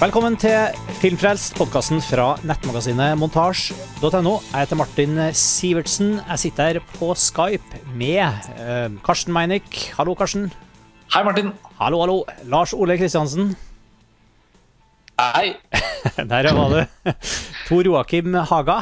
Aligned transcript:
Velkommen 0.00 0.32
til 0.40 0.72
Filmfrelst, 1.02 1.52
podkasten 1.58 2.00
fra 2.00 2.30
nettmagasinet 2.48 3.18
montasj.no. 3.20 4.32
Jeg 4.48 4.62
heter 4.62 4.78
Martin 4.80 5.18
Sivertsen. 5.36 6.14
Jeg 6.22 6.40
sitter 6.40 6.70
her 6.70 6.78
på 6.94 7.10
Skype 7.20 7.80
med 8.00 8.22
eh, 8.56 8.86
Karsten 9.04 9.34
Meinick. 9.36 9.76
Hallo, 9.98 10.14
Karsten. 10.16 10.46
Hei, 11.12 11.20
Martin. 11.26 11.50
Hallo, 11.82 12.00
hallo. 12.00 12.16
Lars 12.48 12.72
Ole 12.72 12.96
Kristiansen. 12.96 13.52
Hei. 15.20 15.52
Der 16.32 16.48
var 16.56 16.72
du. 16.72 17.12
Tor 17.68 17.84
Joakim 17.84 18.34
Haga. 18.48 18.80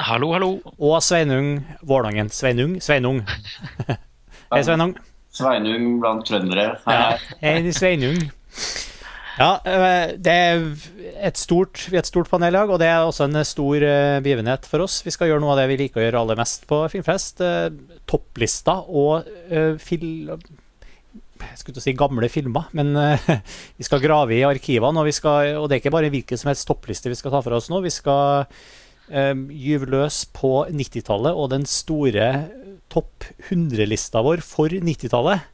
Hallo, 0.00 0.32
hallo. 0.34 0.50
Og 0.80 0.98
Sveinung 1.02 1.60
Vårdangen. 1.86 2.28
Sveinung? 2.34 2.80
Sveinung. 2.82 3.22
Hei, 3.86 4.64
Sveinung. 4.66 4.96
Sveinung 5.30 6.00
blant 6.02 6.26
trøndere. 6.26 6.72
Hei, 6.88 6.98
Ja. 6.98 7.18
Hei, 7.46 7.70
Sveinung. 7.70 8.18
Ja, 9.40 9.54
eh, 9.64 10.10
det 10.20 10.32
er 10.36 10.64
et 11.24 11.38
stort, 11.40 11.86
vi 11.88 11.96
er 11.96 12.02
et 12.02 12.08
stort 12.10 12.28
panel 12.28 12.58
og 12.60 12.74
det 12.82 12.90
er 12.90 13.06
også 13.06 13.24
en 13.24 13.38
stor 13.48 13.80
eh, 13.80 14.18
begivenhet 14.20 14.66
for 14.68 14.84
oss. 14.84 14.98
Vi 15.06 15.12
skal 15.14 15.30
gjøre 15.30 15.40
noe 15.40 15.54
av 15.54 15.62
det 15.62 15.70
vi 15.70 15.78
liker 15.80 16.02
å 16.02 16.04
gjøre 16.04 16.20
aller 16.20 16.36
mest 16.36 16.66
på 16.68 16.82
Filmfest. 16.92 17.40
eh, 17.40 17.70
Topplista 18.10 18.82
og 18.84 19.30
fil... 19.80 20.04
Jeg 21.40 21.56
skulle 21.56 21.72
til 21.72 21.80
å 21.80 21.84
si 21.86 21.94
gamle 21.96 22.28
filmer, 22.28 22.66
men 22.76 22.92
vi 23.78 23.86
skal 23.86 24.02
grave 24.02 24.34
i 24.36 24.42
arkivene. 24.44 25.00
Og, 25.00 25.08
vi 25.08 25.14
skal, 25.16 25.54
og 25.56 25.70
det 25.70 25.78
er 25.78 25.80
ikke 25.80 25.94
bare 25.94 26.10
hvilken 26.12 26.36
som 26.36 26.50
helst 26.50 26.66
toppliste 26.68 27.08
vi 27.08 27.16
skal 27.16 27.32
ta 27.32 27.40
for 27.40 27.56
oss 27.56 27.70
nå. 27.72 27.80
Vi 27.80 27.92
skal 27.94 28.44
gyve 29.08 29.88
løs 29.88 30.18
på 30.36 30.50
90-tallet 30.68 31.32
og 31.32 31.48
den 31.54 31.64
store 31.66 32.28
topp 32.92 33.24
100-lista 33.48 34.20
vår 34.26 34.44
for 34.44 34.68
90-tallet. 34.68 35.48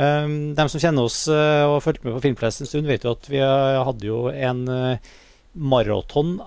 Um, 0.00 0.54
de 0.56 0.64
som 0.72 0.80
kjenner 0.80 1.04
oss 1.04 1.26
uh, 1.28 1.66
og 1.66 1.74
har 1.74 1.82
fulgt 1.84 2.06
med 2.06 2.14
på 2.14 2.22
Filmfest 2.24 2.62
en 2.62 2.68
stund, 2.70 2.88
vet 2.88 3.04
jo 3.04 3.12
at 3.12 3.26
vi 3.28 3.42
uh, 3.44 3.82
hadde 3.84 4.06
jo 4.06 4.30
en 4.32 4.62
uh, 4.64 5.10
maraton 5.52 6.38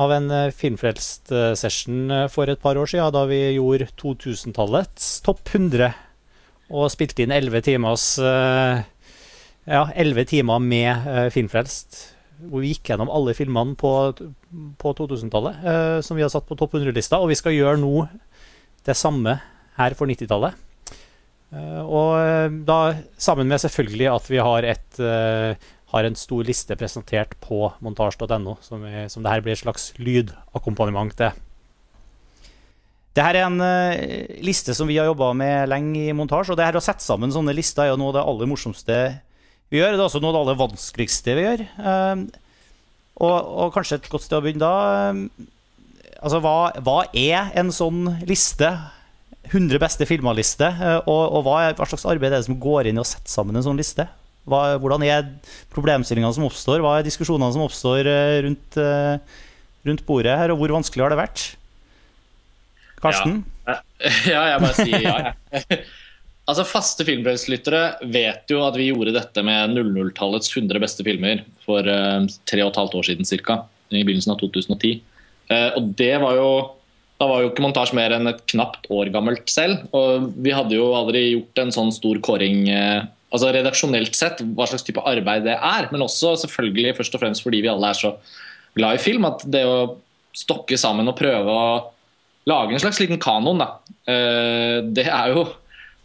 av 0.00 0.12
en 0.14 0.30
Filmfrelst-session 0.56 2.12
for 2.32 2.48
et 2.48 2.60
par 2.62 2.78
år 2.80 2.88
siden, 2.88 3.12
da 3.12 3.26
vi 3.28 3.40
gjorde 3.58 3.90
2000-tallets 4.00 5.08
topp 5.26 5.42
100 5.50 5.90
og 6.72 6.88
spilte 6.92 7.24
inn 7.24 7.34
11 7.34 7.64
timers 7.66 8.06
Ja, 8.16 9.82
11 9.92 10.28
timer 10.30 10.62
med 10.62 11.08
Filmfrelst. 11.34 11.98
Hvor 12.48 12.62
vi 12.62 12.70
gikk 12.72 12.92
gjennom 12.92 13.10
alle 13.12 13.34
filmene 13.36 13.76
på, 13.76 13.92
på 14.80 14.94
2000-tallet 15.00 15.60
uh, 15.66 15.98
som 16.04 16.16
vi 16.16 16.24
har 16.24 16.32
satt 16.32 16.48
på 16.48 16.56
topp 16.56 16.78
100-lista. 16.78 17.20
Og 17.20 17.32
vi 17.34 17.40
skal 17.40 17.56
gjøre 17.56 17.80
nå 17.82 18.06
det 18.86 18.96
samme 18.96 19.38
her 19.76 19.98
for 19.98 20.08
90-tallet. 20.08 20.65
Eh, 21.54 21.82
og 21.82 22.16
eh, 22.18 22.50
da 22.66 22.96
sammen 23.22 23.48
med 23.50 23.62
selvfølgelig 23.62 24.08
at 24.10 24.30
vi 24.30 24.42
har, 24.42 24.66
et, 24.66 25.00
eh, 25.00 25.68
har 25.92 26.08
en 26.08 26.18
stor 26.18 26.46
liste 26.46 26.76
presentert 26.78 27.36
på 27.42 27.68
montasj.no, 27.84 28.56
som, 28.64 28.86
som 29.12 29.22
det 29.22 29.32
her 29.32 29.44
blir 29.44 29.54
et 29.54 29.62
slags 29.62 29.92
lydakkompagnement 30.02 31.14
til. 31.18 31.42
Det 33.16 33.24
her 33.24 33.38
er 33.38 33.46
en 33.46 33.62
liste 34.44 34.74
som 34.76 34.90
vi 34.90 34.98
har 35.00 35.06
jobba 35.08 35.30
med 35.32 35.70
lenge 35.70 36.02
i 36.02 36.12
montasje. 36.12 36.52
Og 36.52 36.58
det 36.58 36.66
her 36.66 36.76
å 36.76 36.82
sette 36.84 37.00
sammen 37.00 37.32
sånne 37.32 37.54
lister 37.56 37.86
er 37.86 37.94
jo 37.94 38.00
noe 38.02 38.10
av 38.12 38.18
det 38.18 38.24
aller 38.28 38.50
morsomste 38.50 38.98
vi 39.72 39.78
gjør. 39.78 39.94
Det 39.94 40.02
er 40.02 40.04
også 40.04 40.20
noe 40.20 40.34
av 40.34 40.36
det 40.36 40.42
aller 40.42 40.58
vanskeligste 40.60 41.36
vi 41.38 41.46
gjør. 41.46 41.62
Og, 43.16 43.32
og 43.32 43.72
kanskje 43.72 44.02
et 44.02 44.10
godt 44.12 44.26
sted 44.26 44.36
å 44.36 44.42
begynne 44.44 44.68
da. 44.68 45.14
altså, 46.20 46.42
hva, 46.44 46.58
hva 46.84 46.98
er 47.16 47.56
en 47.56 47.72
sånn 47.72 48.04
liste? 48.28 48.68
100 49.50 49.80
beste 49.82 50.06
filmer-liste. 50.08 50.68
eh, 50.68 51.00
Og, 51.06 51.22
og 51.38 51.44
hva, 51.46 51.56
er, 51.66 51.74
hva 51.78 51.88
slags 51.88 52.06
arbeid 52.08 52.32
er 52.32 52.40
det 52.40 52.48
som 52.48 52.58
går 52.60 52.90
inn 52.90 53.00
i 53.00 53.02
å 53.02 53.08
sette 53.08 53.30
sammen 53.32 53.56
en 53.56 53.66
sånn 53.66 53.80
liste? 53.80 54.06
Hva, 54.46 54.76
hvordan 54.78 55.02
er 55.06 55.26
problemstillingene 55.74 56.34
som 56.36 56.46
oppstår? 56.46 56.82
Hva 56.84 56.98
er 56.98 57.06
diskusjonene 57.06 57.50
som 57.54 57.64
oppstår 57.66 58.10
eh, 58.10 58.38
rundt, 58.46 58.78
eh, 58.78 59.38
rundt 59.88 60.04
bordet 60.06 60.36
her, 60.38 60.54
og 60.54 60.60
hvor 60.60 60.76
vanskelig 60.78 61.06
har 61.06 61.14
det 61.14 61.22
vært? 61.24 61.46
Karsten? 63.02 63.40
Ja, 63.66 63.80
jeg 64.52 64.60
bare 64.62 64.74
sier 64.78 65.02
ja. 65.02 65.16
jeg. 65.50 65.80
altså, 66.48 66.66
Faste 66.68 67.06
filmbrevslyttere 67.08 67.82
vet 68.14 68.54
jo 68.54 68.62
at 68.66 68.78
vi 68.78 68.92
gjorde 68.92 69.16
dette 69.18 69.42
med 69.46 69.74
00-tallets 69.80 70.54
100 70.54 70.82
beste 70.82 71.06
filmer 71.06 71.42
for 71.66 71.82
tre 71.82 72.62
og 72.62 72.70
et 72.70 72.80
halvt 72.80 72.96
år 73.00 73.10
siden 73.10 73.28
cirka, 73.28 73.64
i 73.90 74.02
begynnelsen 74.06 74.34
av 74.34 74.40
2010. 74.42 75.02
Eh, 75.52 75.68
og 75.78 75.92
det 75.98 76.14
var 76.22 76.38
jo 76.38 76.48
da 77.16 77.28
var 77.30 77.42
jo 77.42 77.50
ikke 77.50 77.64
montasje 77.64 77.96
mer 77.96 78.12
enn 78.16 78.28
et 78.28 78.42
knapt 78.52 78.88
år 78.92 79.10
gammelt 79.14 79.48
selv. 79.48 79.86
Og 79.96 80.30
vi 80.44 80.52
hadde 80.52 80.76
jo 80.76 80.90
aldri 80.98 81.22
gjort 81.30 81.62
en 81.62 81.72
sånn 81.74 81.92
stor 81.94 82.20
kåring 82.24 82.66
eh, 82.68 83.06
altså 83.32 83.52
redaksjonelt 83.56 84.16
sett, 84.16 84.42
hva 84.56 84.68
slags 84.68 84.84
type 84.86 85.02
arbeid 85.08 85.46
det 85.48 85.56
er. 85.56 85.88
Men 85.92 86.04
også 86.04 86.34
selvfølgelig 86.44 86.96
først 86.98 87.16
og 87.16 87.24
fremst 87.24 87.44
fordi 87.46 87.62
vi 87.64 87.72
alle 87.72 87.92
er 87.92 87.98
så 87.98 88.12
glad 88.76 88.98
i 88.98 89.02
film. 89.02 89.28
At 89.28 89.46
det 89.48 89.64
å 89.64 89.96
stokke 90.36 90.76
sammen 90.80 91.08
og 91.08 91.16
prøve 91.18 91.52
å 91.52 91.68
lage 92.46 92.76
en 92.76 92.82
slags 92.84 93.00
liten 93.02 93.20
kanon, 93.22 93.64
da. 93.64 93.70
eh, 94.12 94.82
Det 94.84 95.08
er 95.08 95.32
jo 95.32 95.46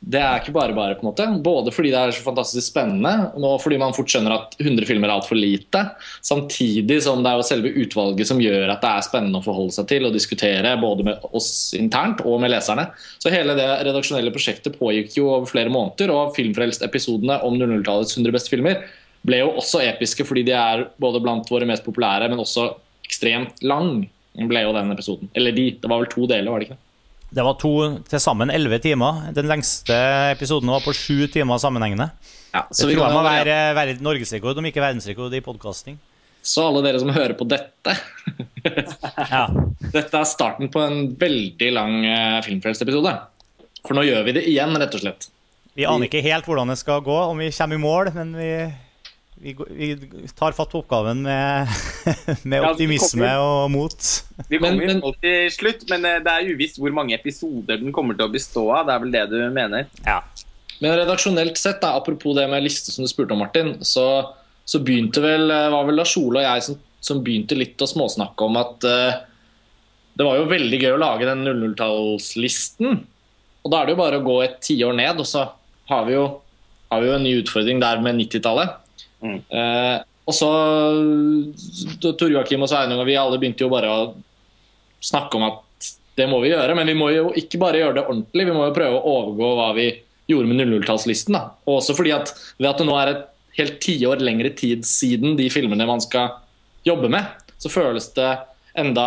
det 0.02 0.18
er 0.18 0.40
ikke 0.40 0.54
bare 0.56 0.74
bare, 0.74 0.96
på 0.98 1.04
en 1.04 1.12
måte. 1.12 1.26
Både 1.46 1.72
fordi 1.74 1.92
det 1.94 2.00
er 2.00 2.14
så 2.16 2.24
fantastisk 2.26 2.72
spennende, 2.72 3.12
og 3.38 3.60
fordi 3.62 3.78
man 3.78 3.94
fort 3.94 4.10
skjønner 4.10 4.34
at 4.34 4.56
100 4.58 4.88
filmer 4.90 5.12
er 5.12 5.20
altfor 5.20 5.38
lite. 5.38 5.84
Samtidig 6.26 6.98
som 7.06 7.22
det 7.22 7.30
er 7.30 7.38
jo 7.38 7.46
selve 7.46 7.74
utvalget 7.84 8.30
som 8.32 8.42
gjør 8.42 8.74
at 8.74 8.82
det 8.82 8.90
er 8.90 9.06
spennende 9.06 9.38
å 9.38 9.46
forholde 9.46 9.76
seg 9.78 9.92
til 9.92 10.10
og 10.10 10.18
diskutere, 10.18 10.74
både 10.82 11.06
med 11.06 11.30
oss 11.38 11.52
internt 11.78 12.26
og 12.26 12.42
med 12.42 12.50
leserne. 12.56 12.88
Så 13.22 13.30
hele 13.34 13.54
det 13.60 13.70
redaksjonelle 13.86 14.34
prosjektet 14.34 14.80
pågikk 14.82 15.20
jo 15.20 15.30
over 15.36 15.50
flere 15.54 15.74
måneder, 15.74 16.16
og 16.16 16.34
Filmfrelst-episodene 16.40 17.38
om 17.46 17.62
00-tallets 17.62 18.18
100 18.18 18.34
beste 18.34 18.56
filmer 18.56 18.82
ble 19.28 19.44
jo 19.44 19.52
også 19.62 19.84
episke 19.86 20.26
fordi 20.26 20.48
de 20.48 20.58
er 20.58 20.88
både 21.02 21.22
blant 21.22 21.50
våre 21.54 21.68
mest 21.70 21.86
populære, 21.86 22.32
men 22.32 22.42
også 22.42 22.72
ekstremt 23.06 23.62
lang. 23.62 24.08
ble 24.34 24.64
jo 24.64 24.74
den 24.74 24.96
episoden. 24.96 25.30
Eller 25.36 25.54
de. 25.54 25.76
Det 25.78 25.90
var 25.92 26.02
vel 26.02 26.10
to 26.10 26.26
deler, 26.26 26.50
var 26.50 26.64
det 26.64 26.72
ikke 26.72 26.80
det? 26.80 26.86
Det 27.32 27.44
var 27.48 27.56
to 27.60 27.74
til 28.12 28.20
sammen 28.20 28.52
elleve 28.52 28.82
timer. 28.84 29.30
Den 29.32 29.48
lengste 29.48 29.96
episoden 30.34 30.72
var 30.74 30.84
på 30.84 30.92
sju 30.96 31.30
timer 31.32 31.62
sammenhengende. 31.64 32.10
Ja, 32.52 32.66
Det 32.68 32.84
tror 32.84 32.92
jeg 32.92 33.16
må 33.16 33.22
være, 33.24 33.58
være 33.78 34.00
norgesrekord, 34.04 34.58
om 34.60 34.68
ikke 34.68 34.84
verdensrekord, 34.84 35.34
i 35.34 35.40
podkasting. 35.44 35.96
Så 36.44 36.66
alle 36.68 36.82
dere 36.84 37.00
som 37.00 37.12
hører 37.14 37.36
på 37.38 37.46
dette 37.46 37.94
Ja. 39.32 39.46
Dette 39.94 40.18
er 40.18 40.26
starten 40.28 40.72
på 40.74 40.82
en 40.82 41.12
veldig 41.22 41.70
lang 41.72 42.00
uh, 42.04 42.40
Filmfrelst-episode. 42.44 43.14
For 43.86 43.96
nå 43.98 44.04
gjør 44.10 44.26
vi 44.28 44.36
det 44.36 44.44
igjen, 44.50 44.76
rett 44.82 44.98
og 44.98 45.04
slett. 45.06 45.30
Vi 45.78 45.88
aner 45.88 46.10
ikke 46.10 46.24
helt 46.26 46.50
hvordan 46.50 46.74
det 46.74 46.80
skal 46.82 47.00
gå, 47.06 47.16
om 47.32 47.40
vi 47.40 47.52
kommer 47.56 47.80
i 47.80 47.82
mål, 47.86 48.12
men 48.18 48.34
vi, 48.36 48.52
vi, 49.42 49.56
vi 49.70 49.88
tar 50.38 50.54
fatt 50.54 50.70
på 50.72 50.80
oppgaven 50.84 51.24
med, 51.26 51.68
med 52.44 52.62
Ja, 52.62 52.70
optimisme 52.72 53.24
kommer- 53.26 53.42
og 53.42 53.72
mot. 53.74 54.08
Vi 54.48 54.60
kommer 54.62 54.86
Men- 54.86 55.02
men- 55.02 55.16
til 55.24 55.50
slutt, 55.56 55.88
men 55.90 56.06
eh, 56.06 56.20
det 56.24 56.32
er 56.36 56.52
uvisst 56.54 56.78
hvor 56.82 56.94
mange 56.94 57.16
episoder 57.18 57.82
den 57.82 57.92
kommer 57.96 58.18
til 58.18 58.28
å 58.30 58.34
bestå 58.34 58.68
av. 58.76 58.86
Det 58.88 58.94
er 58.96 59.04
vel 59.06 59.16
det 59.16 59.24
du 59.34 59.40
mener? 59.56 59.88
Ja. 60.06 60.20
Men 60.82 60.96
redaksjonelt 60.98 61.58
sett, 61.62 61.82
da, 61.82 61.96
apropos 61.98 62.36
det 62.38 62.48
med 62.50 62.64
liste 62.66 62.94
som 62.94 63.06
du 63.06 63.10
spurte 63.10 63.34
om, 63.36 63.42
Martin, 63.44 63.76
så, 63.86 64.06
så 64.66 64.80
begynte 64.82 65.22
vel, 65.22 65.50
eh, 65.54 65.68
var 65.74 65.86
vel 65.90 66.00
Lars 66.02 66.16
Ole 66.18 66.42
og 66.42 66.48
jeg 66.48 66.64
som, 66.70 66.80
som 67.02 67.22
begynte 67.26 67.58
litt 67.58 67.82
å 67.82 67.90
småsnakke 67.90 68.46
om 68.46 68.58
at 68.62 68.86
uh, 68.86 69.20
det 70.18 70.26
var 70.28 70.38
jo 70.38 70.50
veldig 70.50 70.78
gøy 70.82 70.92
å 70.94 71.02
lage 71.02 71.26
den 71.26 71.42
00-tallslisten. 71.48 73.00
Og 73.62 73.72
da 73.74 73.80
er 73.82 73.90
det 73.90 73.96
jo 73.96 74.02
bare 74.02 74.20
å 74.22 74.26
gå 74.26 74.36
et 74.46 74.60
tiår 74.66 74.94
ned, 74.98 75.22
og 75.22 75.28
så 75.30 75.48
har 75.90 76.06
vi 76.08 76.14
jo, 76.18 76.26
har 76.92 77.02
vi 77.02 77.10
jo 77.10 77.16
en 77.18 77.26
ny 77.26 77.34
utfordring 77.42 77.82
der 77.82 78.02
med 78.06 78.18
90-tallet. 78.22 78.78
Mm. 79.22 79.40
Eh, 79.50 79.98
og 80.30 80.38
så 80.38 80.52
Tor 82.02 82.30
Joakim 82.32 82.64
og 82.64 82.70
Sveinung 82.72 83.02
og 83.02 83.10
vi 83.10 83.18
alle 83.20 83.40
begynte 83.42 83.66
jo 83.66 83.72
bare 83.72 83.90
å 83.90 84.06
snakke 85.02 85.38
om 85.38 85.48
at 85.50 85.90
det 86.20 86.28
må 86.30 86.42
vi 86.44 86.52
gjøre, 86.52 86.76
men 86.78 86.90
vi 86.92 86.98
må 86.98 87.10
jo 87.14 87.32
ikke 87.40 87.60
bare 87.62 87.82
gjøre 87.82 87.98
det 87.98 88.06
ordentlig, 88.06 88.46
vi 88.48 88.56
må 88.56 88.68
jo 88.68 88.76
prøve 88.76 89.00
å 89.00 89.14
overgå 89.16 89.52
hva 89.58 89.70
vi 89.78 89.88
gjorde 90.30 90.52
med 90.52 90.62
00-tallslisten. 90.62 91.38
Og 91.66 91.80
Også 91.80 91.96
fordi 91.98 92.14
at 92.16 92.34
ved 92.60 92.70
at 92.70 92.82
det 92.82 92.88
nå 92.88 92.98
er 93.00 93.14
et 93.14 93.28
helt 93.58 93.80
tiår 93.84 94.22
lengre 94.24 94.52
tid 94.56 94.86
siden 94.88 95.36
de 95.40 95.50
filmene 95.52 95.88
man 95.88 96.04
skal 96.04 96.38
jobbe 96.88 97.10
med, 97.12 97.28
så 97.62 97.72
føles 97.72 98.10
det 98.16 98.30
enda 98.80 99.06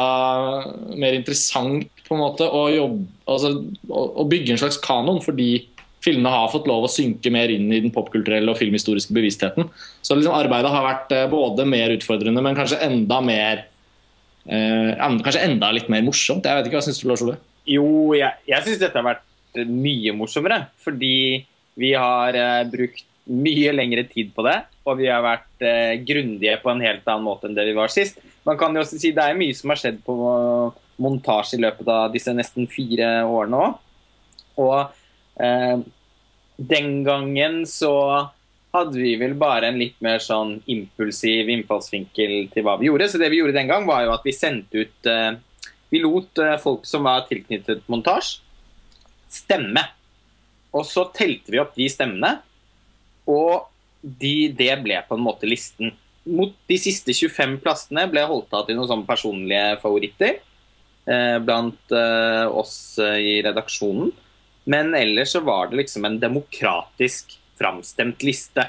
mer 0.92 1.16
interessant 1.16 1.88
på 2.04 2.16
en 2.16 2.20
måte 2.20 2.46
å, 2.46 2.66
jobbe, 2.72 3.06
altså, 3.30 3.54
å, 3.88 4.26
bygge 4.28 4.54
en 4.54 4.60
slags 4.60 4.80
kanon, 4.84 5.22
fordi 5.24 5.64
filmene 6.04 6.32
har 6.32 6.50
fått 6.52 6.68
lov 6.68 6.86
å 6.86 6.92
synke 6.92 7.32
mer 7.32 7.52
inn 7.52 7.70
i 7.72 7.80
den 7.84 7.92
popkulturelle 7.94 8.52
og 8.52 8.60
filmhistoriske 8.60 9.14
bevisstheten. 9.16 9.70
Så 10.04 10.16
liksom 10.16 10.36
arbeidet 10.36 10.72
har 10.72 10.84
vært 10.86 11.14
eh, 11.16 11.28
både 11.32 11.66
mer 11.68 11.94
utfordrende, 11.96 12.44
men 12.44 12.58
kanskje 12.58 12.82
enda 12.84 13.20
mer 13.24 13.64
eh, 14.44 14.92
Kanskje 15.24 15.46
enda 15.46 15.72
litt 15.74 15.90
mer 15.92 16.04
morsomt. 16.06 16.44
Jeg 16.44 16.60
vet 16.60 16.68
ikke, 16.68 16.80
Hva 16.80 16.86
syns 16.88 17.00
du, 17.00 17.08
Lars 17.10 17.24
Ole? 17.24 17.38
Jo, 17.64 17.86
jeg, 18.16 18.44
jeg 18.50 18.66
syns 18.66 18.82
dette 18.82 19.00
har 19.00 19.08
vært 19.14 19.64
mye 19.70 20.14
morsommere. 20.16 20.66
Fordi 20.84 21.16
vi 21.80 21.92
har 21.98 22.36
eh, 22.38 22.62
brukt 22.70 23.04
mye 23.24 23.72
lengre 23.72 24.04
tid 24.04 24.34
på 24.36 24.44
det, 24.44 24.58
og 24.84 24.98
vi 25.00 25.08
har 25.08 25.22
vært 25.24 25.64
eh, 25.64 25.96
grundige 26.04 26.58
på 26.60 26.70
en 26.70 26.82
helt 26.84 27.06
annen 27.08 27.24
måte 27.24 27.48
enn 27.48 27.56
det 27.56 27.64
vi 27.70 27.76
var 27.76 27.92
sist. 27.92 28.20
Man 28.44 28.58
kan 28.60 28.74
jo 28.76 28.82
også 28.84 29.00
si 29.00 29.14
Det 29.16 29.24
er 29.24 29.38
mye 29.38 29.56
som 29.56 29.72
har 29.72 29.80
skjedd 29.80 30.02
på 30.04 30.14
montasje 31.02 31.56
i 31.56 31.62
løpet 31.64 31.88
av 31.88 32.12
disse 32.12 32.34
nesten 32.36 32.68
fire 32.70 33.24
årene 33.24 33.62
òg. 33.64 33.80
Og 34.60 34.76
eh, 34.82 35.00
den 35.34 36.90
gangen 37.02 37.64
så 37.66 37.94
hadde 38.74 38.98
vi 38.98 39.14
vel 39.18 39.36
bare 39.38 39.70
en 39.70 39.78
litt 39.78 40.00
mer 40.02 40.22
sånn 40.22 40.56
impulsiv 40.70 41.50
innfallsvinkel 41.52 42.48
til 42.50 42.66
hva 42.66 42.76
vi 42.80 42.88
gjorde. 42.88 43.08
Så 43.10 43.20
det 43.22 43.30
vi 43.30 43.38
gjorde 43.38 43.54
den 43.56 43.70
gang, 43.70 43.86
var 43.86 44.02
jo 44.06 44.14
at 44.16 44.24
vi 44.26 44.34
sendte 44.34 44.84
ut 44.84 45.10
eh, 45.10 45.34
Vi 45.92 46.00
lot 46.02 46.40
eh, 46.42 46.56
folk 46.58 46.88
som 46.88 47.06
var 47.06 47.28
tilknyttet 47.28 47.84
montasje, 47.92 48.42
stemme. 49.30 49.84
Og 50.74 50.82
så 50.88 51.04
telte 51.14 51.54
vi 51.54 51.60
opp 51.62 51.76
de 51.76 51.86
stemmene, 51.90 52.40
og 53.30 53.68
de, 54.02 54.50
det 54.50 54.72
ble 54.82 54.98
på 55.06 55.14
en 55.14 55.22
måte 55.22 55.46
listen. 55.46 55.92
Mot 56.26 56.50
de 56.66 56.78
siste 56.80 57.14
25 57.14 57.60
plassene 57.62 58.08
ble 58.10 58.24
holdt 58.26 58.56
av 58.56 58.66
til 58.66 58.78
noen 58.78 58.90
sånne 58.90 59.06
personlige 59.06 59.78
favoritter 59.84 60.40
eh, 60.40 61.38
blant 61.46 61.94
eh, 61.94 62.44
oss 62.50 62.98
eh, 62.98 63.20
i 63.22 63.36
redaksjonen. 63.46 64.10
Men 64.70 64.94
ellers 64.96 65.34
så 65.34 65.42
var 65.44 65.68
det 65.68 65.82
liksom 65.82 66.06
en 66.08 66.18
demokratisk 66.20 67.36
framstemt 67.58 68.24
liste. 68.24 68.66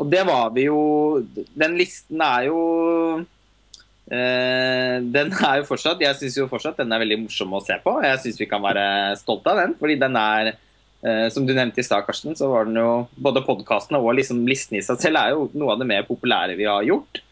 Og 0.00 0.08
det 0.10 0.22
var 0.26 0.50
vi 0.54 0.66
jo 0.66 1.20
Den 1.52 1.76
listen 1.76 2.22
er 2.24 2.46
jo 2.48 2.60
eh, 4.08 4.96
Den 5.04 5.34
er 5.36 5.60
jo 5.60 5.66
fortsatt 5.68 6.00
Jeg 6.00 6.16
syns 6.18 6.38
jo 6.40 6.48
fortsatt 6.50 6.80
den 6.80 6.94
er 6.94 7.02
veldig 7.02 7.20
morsom 7.26 7.52
å 7.52 7.62
se 7.64 7.76
på. 7.82 7.98
Jeg 8.04 8.22
syns 8.22 8.40
vi 8.40 8.48
kan 8.50 8.64
være 8.64 8.84
stolte 9.20 9.52
av 9.52 9.60
den, 9.60 9.76
fordi 9.80 9.98
den 10.00 10.16
er 10.18 10.54
eh, 10.54 11.26
Som 11.34 11.46
du 11.46 11.52
nevnte 11.52 11.82
i 11.82 11.86
stad, 11.86 12.06
Karsten, 12.06 12.38
så 12.38 12.48
var 12.52 12.70
den 12.70 12.80
jo 12.80 13.04
Både 13.28 13.44
podkastene 13.46 14.00
og 14.00 14.16
liksom 14.18 14.46
listen 14.48 14.80
i 14.80 14.86
seg 14.86 15.02
selv 15.02 15.20
er 15.20 15.36
jo 15.36 15.50
noe 15.52 15.76
av 15.76 15.82
det 15.82 15.90
mer 15.92 16.08
populære 16.08 16.56
vi 16.58 16.68
har 16.70 16.88
gjort. 16.88 17.22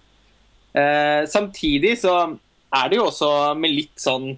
Eh, 0.76 1.24
samtidig 1.26 1.96
så 1.98 2.14
er 2.70 2.90
det 2.90 3.00
jo 3.00 3.08
også 3.08 3.30
med 3.58 3.72
litt 3.74 3.96
sånn 3.98 4.30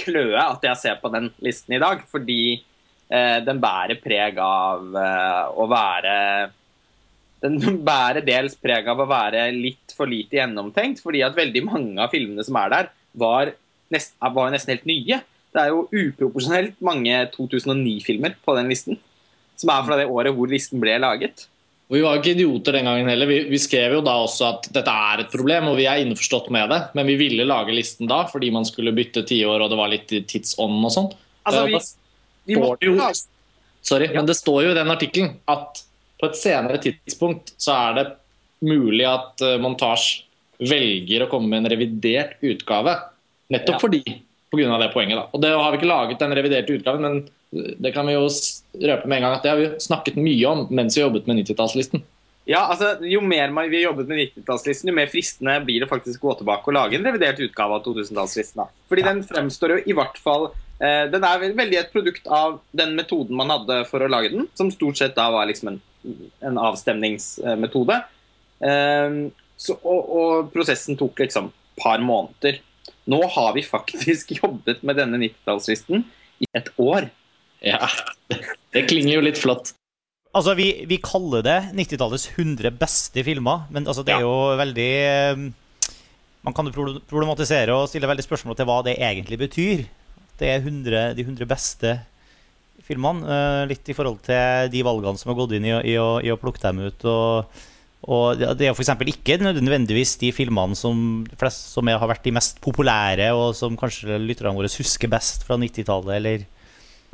kløe 0.00 0.40
at 0.40 0.64
jeg 0.66 0.80
ser 0.80 1.00
på 1.02 1.10
den 1.14 1.30
listen 1.44 1.76
i 1.76 1.80
dag, 1.82 2.02
fordi 2.10 2.40
eh, 2.54 3.38
den 3.44 3.60
bærer 3.62 4.00
preg 4.02 4.38
av 4.42 4.98
eh, 5.00 5.44
å 5.54 5.66
være 5.70 6.16
Den 7.44 7.58
bærer 7.90 8.24
dels 8.24 8.56
preg 8.56 8.88
av 8.88 9.02
å 9.02 9.08
være 9.10 9.46
litt 9.54 9.94
for 9.96 10.10
lite 10.10 10.40
gjennomtenkt, 10.40 11.02
fordi 11.04 11.24
at 11.26 11.36
veldig 11.36 11.64
mange 11.66 12.02
av 12.02 12.12
filmene 12.14 12.44
som 12.46 12.58
er 12.60 12.72
der, 12.72 12.92
var, 13.14 13.54
nest, 13.94 14.16
var 14.18 14.52
nesten 14.54 14.74
helt 14.74 14.88
nye. 14.88 15.20
Det 15.54 15.62
er 15.62 15.70
jo 15.70 15.84
uproporsjonelt 15.92 16.80
mange 16.82 17.18
2009-filmer 17.36 18.38
på 18.42 18.56
den 18.56 18.70
listen, 18.72 18.98
som 19.60 19.70
er 19.70 19.84
fra 19.86 19.98
det 20.00 20.08
året 20.10 20.34
hvor 20.34 20.50
listen 20.50 20.80
ble 20.82 20.96
laget. 20.98 21.46
Vi 21.92 22.00
var 22.00 22.16
jo 22.16 22.22
ikke 22.22 22.32
idioter 22.32 22.78
den 22.78 22.88
gangen 22.88 23.08
heller. 23.12 23.28
Vi, 23.28 23.38
vi, 23.50 23.60
skrev 23.60 23.98
jo 23.98 24.00
da 24.04 24.14
også 24.24 24.46
at 24.48 24.68
dette 24.72 24.90
er 24.90 25.24
et 25.24 25.32
problem, 25.32 25.68
og 25.70 25.76
vi 25.78 25.84
er 25.90 26.00
innforstått 26.00 26.48
med 26.54 26.72
det. 26.72 26.80
Men 26.96 27.08
vi 27.10 27.18
ville 27.20 27.46
lage 27.46 27.76
listen 27.76 28.08
da 28.10 28.22
fordi 28.30 28.50
man 28.54 28.64
skulle 28.68 28.94
bytte 28.96 29.26
tiår, 29.28 29.60
og 29.60 29.72
det 29.72 29.78
var 29.78 29.92
litt 29.92 30.08
tidsånd 30.08 30.80
og 30.80 30.94
sånn. 30.94 31.10
Altså, 31.44 31.66
vi, 31.68 31.80
vi 32.52 32.60
måtte 32.60 32.88
jo 32.88 32.98
Sorry, 33.84 34.08
men 34.14 34.24
det 34.24 34.38
står 34.38 34.62
jo 34.64 34.68
i 34.72 34.76
den 34.78 34.88
artikkelen 34.88 35.34
at 35.52 35.82
på 36.16 36.30
et 36.30 36.38
senere 36.40 36.78
tidspunkt 36.80 37.52
så 37.60 37.74
er 37.76 37.98
det 37.98 38.04
mulig 38.64 39.04
at 39.04 39.42
Montasj 39.60 40.22
velger 40.64 41.26
å 41.26 41.28
komme 41.28 41.50
med 41.50 41.64
en 41.64 41.72
revidert 41.74 42.38
utgave. 42.40 42.94
Nettopp 43.52 43.76
Ja. 43.76 43.82
fordi 43.82 44.02
pga. 44.54 44.78
det 44.80 44.92
poenget. 44.94 45.16
da. 45.16 45.28
Og 45.32 45.40
det 45.42 45.50
har 45.50 45.70
vi 45.70 45.78
ikke 45.78 45.90
laget 45.90 46.18
den 46.18 46.32
reviderte 46.32 46.72
utgaven, 46.78 47.02
men 47.02 47.28
det 47.54 47.92
kan 47.94 48.06
vi 48.08 48.16
jo 48.16 48.24
røpe 48.26 49.06
med 49.08 49.18
en 49.20 49.26
gang 49.28 49.36
at 49.36 49.44
det 49.46 49.52
har 49.52 49.60
vi 49.60 49.70
snakket 49.82 50.18
mye 50.18 50.50
om 50.50 50.66
mens 50.74 50.96
vi 50.98 51.02
jobbet 51.04 51.28
med 51.30 51.42
90-tallslisten. 51.42 52.02
Ja, 52.44 52.66
altså, 52.68 52.98
Jo 53.00 53.20
mer 53.24 53.48
man- 53.50 53.70
vi 53.70 53.82
jobbet 53.82 54.08
med 54.08 54.18
90-tallslisten, 54.18 54.90
jo 54.90 54.94
mer 54.94 55.08
fristende 55.08 55.54
blir 55.64 55.80
det 55.80 55.88
faktisk 55.88 56.20
å 56.20 56.28
gå 56.28 56.38
tilbake 56.42 56.68
og 56.68 56.74
lage 56.76 56.98
en 56.98 57.06
revidert 57.06 57.40
utgave 57.40 57.78
av 57.78 57.84
2000-tallslisten. 57.86 58.66
Fordi 58.88 59.02
Fordi 59.02 59.02
den 59.06 59.22
fremstår 59.24 59.70
jo 59.70 59.78
i 59.86 59.96
hvert 59.96 60.18
fall 60.18 60.50
eh, 60.80 61.06
Den 61.10 61.24
er 61.24 61.38
veldig 61.54 61.78
et 61.78 61.92
produkt 61.92 62.26
av 62.26 62.60
den 62.72 62.94
metoden 62.96 63.36
man 63.36 63.48
hadde 63.48 63.84
for 63.88 64.00
å 64.04 64.10
lage 64.10 64.30
den, 64.34 64.48
som 64.54 64.70
stort 64.70 64.98
sett 65.00 65.14
da 65.16 65.30
var 65.30 65.46
liksom 65.46 65.68
en, 65.72 65.80
en 66.42 66.58
avstemningsmetode. 66.58 68.02
Eh, 68.60 69.10
så, 69.56 69.78
og, 69.82 70.12
og 70.18 70.52
prosessen 70.52 70.98
tok 71.00 71.24
liksom 71.24 71.52
par 71.80 71.98
måneder. 71.98 72.60
Nå 73.06 73.22
har 73.34 73.54
vi 73.54 73.62
faktisk 73.64 74.32
jobbet 74.42 74.82
med 74.82 74.96
denne 75.00 75.16
90-tallslisten 75.22 76.04
i 76.44 76.48
et 76.52 76.68
år. 76.76 77.08
Ja, 77.64 77.88
Det 78.74 78.86
klinger 78.90 79.16
jo 79.16 79.24
litt 79.24 79.40
flott. 79.40 79.72
Altså, 80.34 80.56
vi, 80.58 80.68
vi 80.90 80.98
kaller 81.02 81.44
det 81.46 81.58
90-tallets 81.78 82.26
100 82.34 82.72
beste 82.78 83.22
filmer, 83.26 83.68
men 83.72 83.86
altså, 83.86 84.02
det 84.06 84.16
er 84.16 84.24
jo 84.24 84.32
veldig 84.58 84.88
eh, 85.06 85.44
Man 86.44 86.56
kan 86.56 86.66
jo 86.66 86.74
problematisere 87.08 87.72
og 87.72 87.86
stille 87.88 88.10
veldig 88.10 88.24
spørsmål 88.26 88.58
til 88.58 88.66
hva 88.68 88.80
det 88.84 88.98
egentlig 88.98 89.38
betyr. 89.44 89.84
Det 90.40 90.50
er 90.50 90.58
100, 90.58 91.14
de 91.14 91.24
100 91.24 91.48
beste 91.48 91.94
filmene, 92.84 93.22
eh, 93.24 93.60
litt 93.70 93.88
i 93.88 93.96
forhold 93.96 94.18
til 94.26 94.72
de 94.74 94.82
valgene 94.84 95.20
som 95.20 95.30
har 95.30 95.38
gått 95.38 95.54
inn 95.56 95.70
i, 95.70 95.76
i, 95.94 95.94
å, 96.02 96.18
i 96.20 96.34
å 96.34 96.40
plukke 96.40 96.60
dem 96.66 96.82
ut. 96.88 97.06
og 97.08 97.70
og 98.04 98.36
det 98.36 98.66
er 98.66 98.74
f.eks. 98.74 98.90
ikke 99.08 99.38
nødvendigvis 99.40 100.18
de 100.20 100.28
filmene 100.36 100.76
som, 100.76 101.24
flest, 101.40 101.70
som 101.72 101.88
har 101.88 102.04
vært 102.10 102.26
de 102.26 102.34
mest 102.36 102.58
populære, 102.60 103.30
og 103.32 103.54
som 103.56 103.78
kanskje 103.80 104.18
lytterne 104.20 104.52
våre 104.58 104.68
husker 104.68 105.08
best 105.08 105.46
fra 105.46 105.56
90-tallet. 105.56 106.12
Eller 106.18 106.44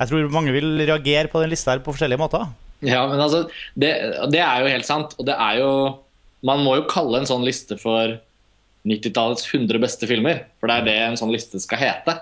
Jeg 0.01 0.09
tror 0.09 0.33
mange 0.33 0.55
vil 0.55 0.81
reagere 0.81 1.29
på 1.29 1.43
den 1.43 1.53
lista 1.53 1.75
her 1.75 1.83
på 1.85 1.93
forskjellige 1.93 2.21
måter. 2.21 2.49
Ja, 2.81 3.05
men 3.11 3.21
altså, 3.21 3.45
det, 3.77 3.93
det 4.33 4.41
er 4.41 4.63
jo 4.63 4.73
helt 4.73 4.89
sant. 4.89 5.13
Og 5.21 5.29
det 5.29 5.37
er 5.37 5.61
jo 5.61 5.73
Man 6.41 6.63
må 6.65 6.79
jo 6.79 6.87
kalle 6.89 7.19
en 7.21 7.29
sånn 7.29 7.43
liste 7.45 7.77
for 7.77 8.15
90-tallets 8.89 9.45
100 9.45 9.77
beste 9.83 10.09
filmer. 10.09 10.47
For 10.57 10.71
det 10.71 10.79
er 10.79 10.87
det 10.87 10.95
en 11.05 11.19
sånn 11.21 11.35
liste 11.35 11.61
skal 11.61 11.83
hete. 11.83 12.15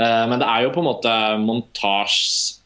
Eh, 0.00 0.24
men 0.30 0.40
det 0.40 0.48
er 0.48 0.64
jo 0.64 0.70
på 0.72 0.80
en 0.80 0.88
måte 0.88 1.12
montasjes 1.42 2.62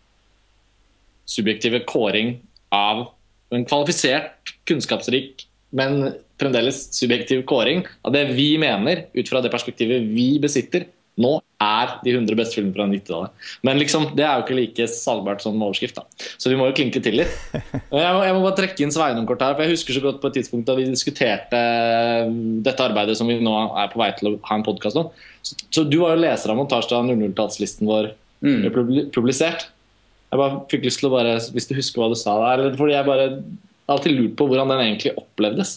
subjektive 1.33 1.83
kåring 1.89 2.37
av 2.71 3.09
en 3.53 3.67
kvalifisert, 3.67 4.55
kunnskapsrik, 4.69 5.43
men 5.75 6.13
fremdeles 6.41 6.85
subjektiv 6.95 7.43
kåring 7.49 7.83
av 8.05 8.15
det 8.15 8.27
vi 8.37 8.53
mener, 8.61 9.07
ut 9.15 9.29
fra 9.29 9.43
det 9.43 9.53
perspektivet 9.53 10.07
vi 10.13 10.37
besitter, 10.43 10.87
nå 11.21 11.33
er 11.61 11.91
de 12.03 12.15
100 12.15 12.37
beste 12.39 12.57
filmene 12.57 12.75
fra 12.75 12.87
90-tallet. 12.89 13.35
Men 13.69 13.79
liksom, 13.79 14.07
det 14.17 14.25
er 14.25 14.39
jo 14.39 14.45
ikke 14.47 14.57
like 14.57 14.87
salgbart 14.89 15.43
som 15.45 15.61
overskrift, 15.61 15.99
da. 15.99 16.07
Så 16.41 16.49
vi 16.49 16.57
må 16.57 16.71
jo 16.71 16.75
klinke 16.79 17.03
til 17.05 17.19
litt. 17.21 17.35
Jeg 17.93 18.15
må, 18.17 18.23
jeg 18.25 18.33
må 18.33 18.41
bare 18.47 18.57
trekke 18.57 18.81
inn 18.83 18.95
Sveinung 18.95 19.27
kort 19.29 19.45
her, 19.45 19.53
for 19.53 19.67
jeg 19.67 19.75
husker 19.77 19.93
så 19.99 20.01
godt 20.01 20.23
på 20.23 20.31
et 20.31 20.39
tidspunkt 20.41 20.65
da 20.67 20.75
vi 20.79 20.87
diskuterte 20.89 21.59
eh, 21.59 22.31
dette 22.65 22.87
arbeidet 22.87 23.19
som 23.19 23.29
vi 23.29 23.37
nå 23.45 23.53
er 23.77 23.91
på 23.93 24.01
vei 24.01 24.09
til 24.17 24.31
å 24.31 24.35
ha 24.49 24.57
en 24.57 24.65
podkast 24.67 24.97
om. 24.99 25.11
Så, 25.45 25.59
så 25.69 25.85
du 25.85 25.99
var 26.01 26.17
jo 26.17 26.23
leser 26.25 26.55
av 26.55 26.57
montasje 26.59 26.91
da 26.95 27.03
00-tallslisten 27.13 27.89
vår 27.91 28.15
Mm. 28.43 28.65
ble 28.75 29.05
publisert. 29.15 29.69
Jeg 30.33 30.41
bare 30.41 30.63
fikk 30.67 30.87
lyst 30.89 30.99
til 30.99 31.07
å 31.07 31.13
bare, 31.13 31.37
Hvis 31.55 31.69
du 31.69 31.77
husker 31.77 32.03
hva 32.03 32.09
du 32.11 32.17
sa 32.19 32.33
der, 32.41 32.65
eller 32.65 32.75
fordi 32.75 32.97
jeg 32.97 33.07
bare 33.07 33.27
alltid 33.93 34.17
lurt 34.17 34.33
på 34.41 34.49
hvordan 34.51 34.73
den 34.73 34.81
egentlig 34.83 35.13
opplevdes. 35.21 35.77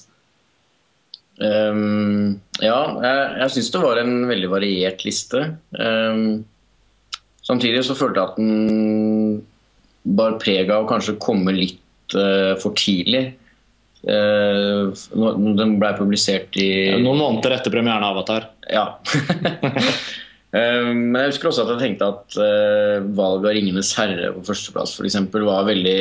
Ehm, 1.44 2.38
ja, 2.64 2.80
jeg, 3.04 3.24
jeg 3.42 3.54
syns 3.56 3.72
det 3.74 3.82
var 3.84 4.00
en 4.00 4.14
veldig 4.30 4.52
variert 4.52 5.06
liste. 5.08 5.42
Um, 5.76 6.46
samtidig 7.46 7.84
så 7.88 7.98
følte 7.98 8.22
jeg 8.22 8.32
at 8.32 8.38
den 8.40 9.42
bar 10.16 10.38
preg 10.42 10.70
av 10.72 10.86
å 10.86 10.90
kanskje 10.90 11.18
komme 11.22 11.56
litt 11.56 12.16
uh, 12.16 12.54
for 12.62 12.78
tidlig. 12.80 13.28
Uh, 14.06 14.94
den 15.58 15.80
ble 15.82 15.90
publisert 15.98 16.54
i 16.62 16.94
Noen 17.02 17.18
måneder 17.24 17.58
etter 17.58 17.74
premieren 17.74 18.06
av 18.06 18.20
Avatar. 18.20 18.52
Ja. 18.70 18.86
um, 20.56 21.02
Men 21.12 21.20
jeg 21.20 21.34
husker 21.34 21.52
også 21.52 21.66
at 21.66 21.74
jeg 21.74 21.82
tenkte 21.84 22.12
at 22.14 22.38
uh, 22.40 23.02
valget 23.18 23.50
av 23.50 23.52
'Ringenes 23.58 23.92
herre' 23.98 24.32
på 24.38 24.46
førsteplass 24.54 24.96
for 24.96 25.10
eksempel, 25.10 25.44
var 25.50 25.68
veldig 25.68 26.00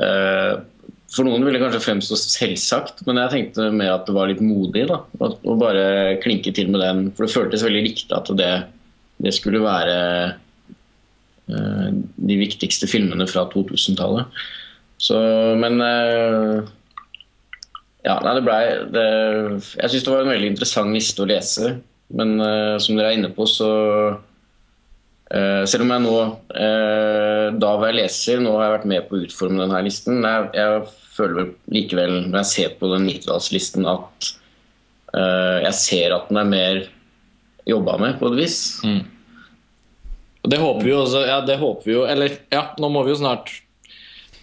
eh, 0.00 0.54
For 1.14 1.26
noen 1.26 1.44
ville 1.46 1.58
det 1.58 1.62
kanskje 1.62 1.82
fremstå 1.84 2.18
selvsagt, 2.18 3.04
men 3.06 3.20
jeg 3.22 3.32
tenkte 3.32 3.68
mer 3.74 3.94
at 3.94 4.08
det 4.08 4.14
var 4.16 4.30
litt 4.30 4.42
modig 4.42 4.86
da, 4.90 5.00
å 5.22 5.56
bare 5.60 6.16
klinke 6.24 6.50
til 6.54 6.72
med 6.74 6.82
den. 6.82 7.04
For 7.14 7.26
det 7.26 7.34
føltes 7.34 7.64
veldig 7.66 7.82
riktig 7.86 8.14
at 8.16 8.30
det, 8.38 8.50
det 9.22 9.34
skulle 9.36 9.62
være 9.62 9.96
uh, 11.52 11.88
de 11.94 12.38
viktigste 12.40 12.90
filmene 12.90 13.28
fra 13.30 13.46
2000-tallet. 13.52 14.42
Så, 15.04 15.18
men 15.60 15.78
uh, 15.82 16.66
ja, 18.04 18.18
nei, 18.18 18.34
det 18.36 18.44
blei 18.44 18.60
Jeg 18.64 19.90
syns 19.90 20.04
det 20.06 20.12
var 20.12 20.22
en 20.24 20.32
veldig 20.34 20.52
interessant 20.54 20.94
liste 20.96 21.22
å 21.22 21.30
lese. 21.30 21.76
Men 22.14 22.36
uh, 22.42 22.76
som 22.82 22.98
dere 22.98 23.14
er 23.14 23.20
inne 23.22 23.34
på, 23.34 23.46
så 23.50 23.70
Uh, 25.32 25.64
Selv 25.66 25.86
om 25.86 25.90
jeg 25.90 26.02
nå 26.04 26.16
uh, 26.20 27.46
da 27.56 27.70
var 27.80 27.90
jeg 27.90 27.96
leser, 28.02 28.42
nå 28.44 28.52
har 28.58 28.66
jeg 28.66 28.74
vært 28.74 28.90
med 28.90 29.06
på 29.08 29.16
å 29.16 29.22
utforme 29.24 29.62
denne 29.62 29.80
listen, 29.86 30.20
jeg, 30.20 30.50
jeg 30.52 30.82
føler 31.14 31.38
vel 31.38 31.50
likevel, 31.74 32.16
når 32.28 32.40
jeg 32.42 32.50
ser 32.50 32.76
på 32.80 32.90
den 32.92 33.08
90-tallslisten, 33.08 33.86
at 33.90 34.30
uh, 35.14 35.58
jeg 35.64 35.74
ser 35.80 36.14
at 36.16 36.30
den 36.30 36.40
er 36.42 36.50
mer 36.50 36.80
jobba 37.68 37.96
med, 38.00 38.16
på 38.20 38.32
et 38.32 38.38
vis. 38.42 38.58
Og 40.44 40.50
det 40.52 40.60
håper 40.60 40.84
vi 40.84 40.92
jo 40.92 41.02
også. 41.06 41.24
Ja, 41.24 41.38
det 41.40 41.56
håper 41.60 41.88
vi 41.88 41.94
jo. 41.96 42.02
Eller 42.08 42.36
ja, 42.52 42.66
nå 42.80 42.90
må 42.92 43.04
vi 43.06 43.14
jo 43.14 43.20
snart 43.22 43.52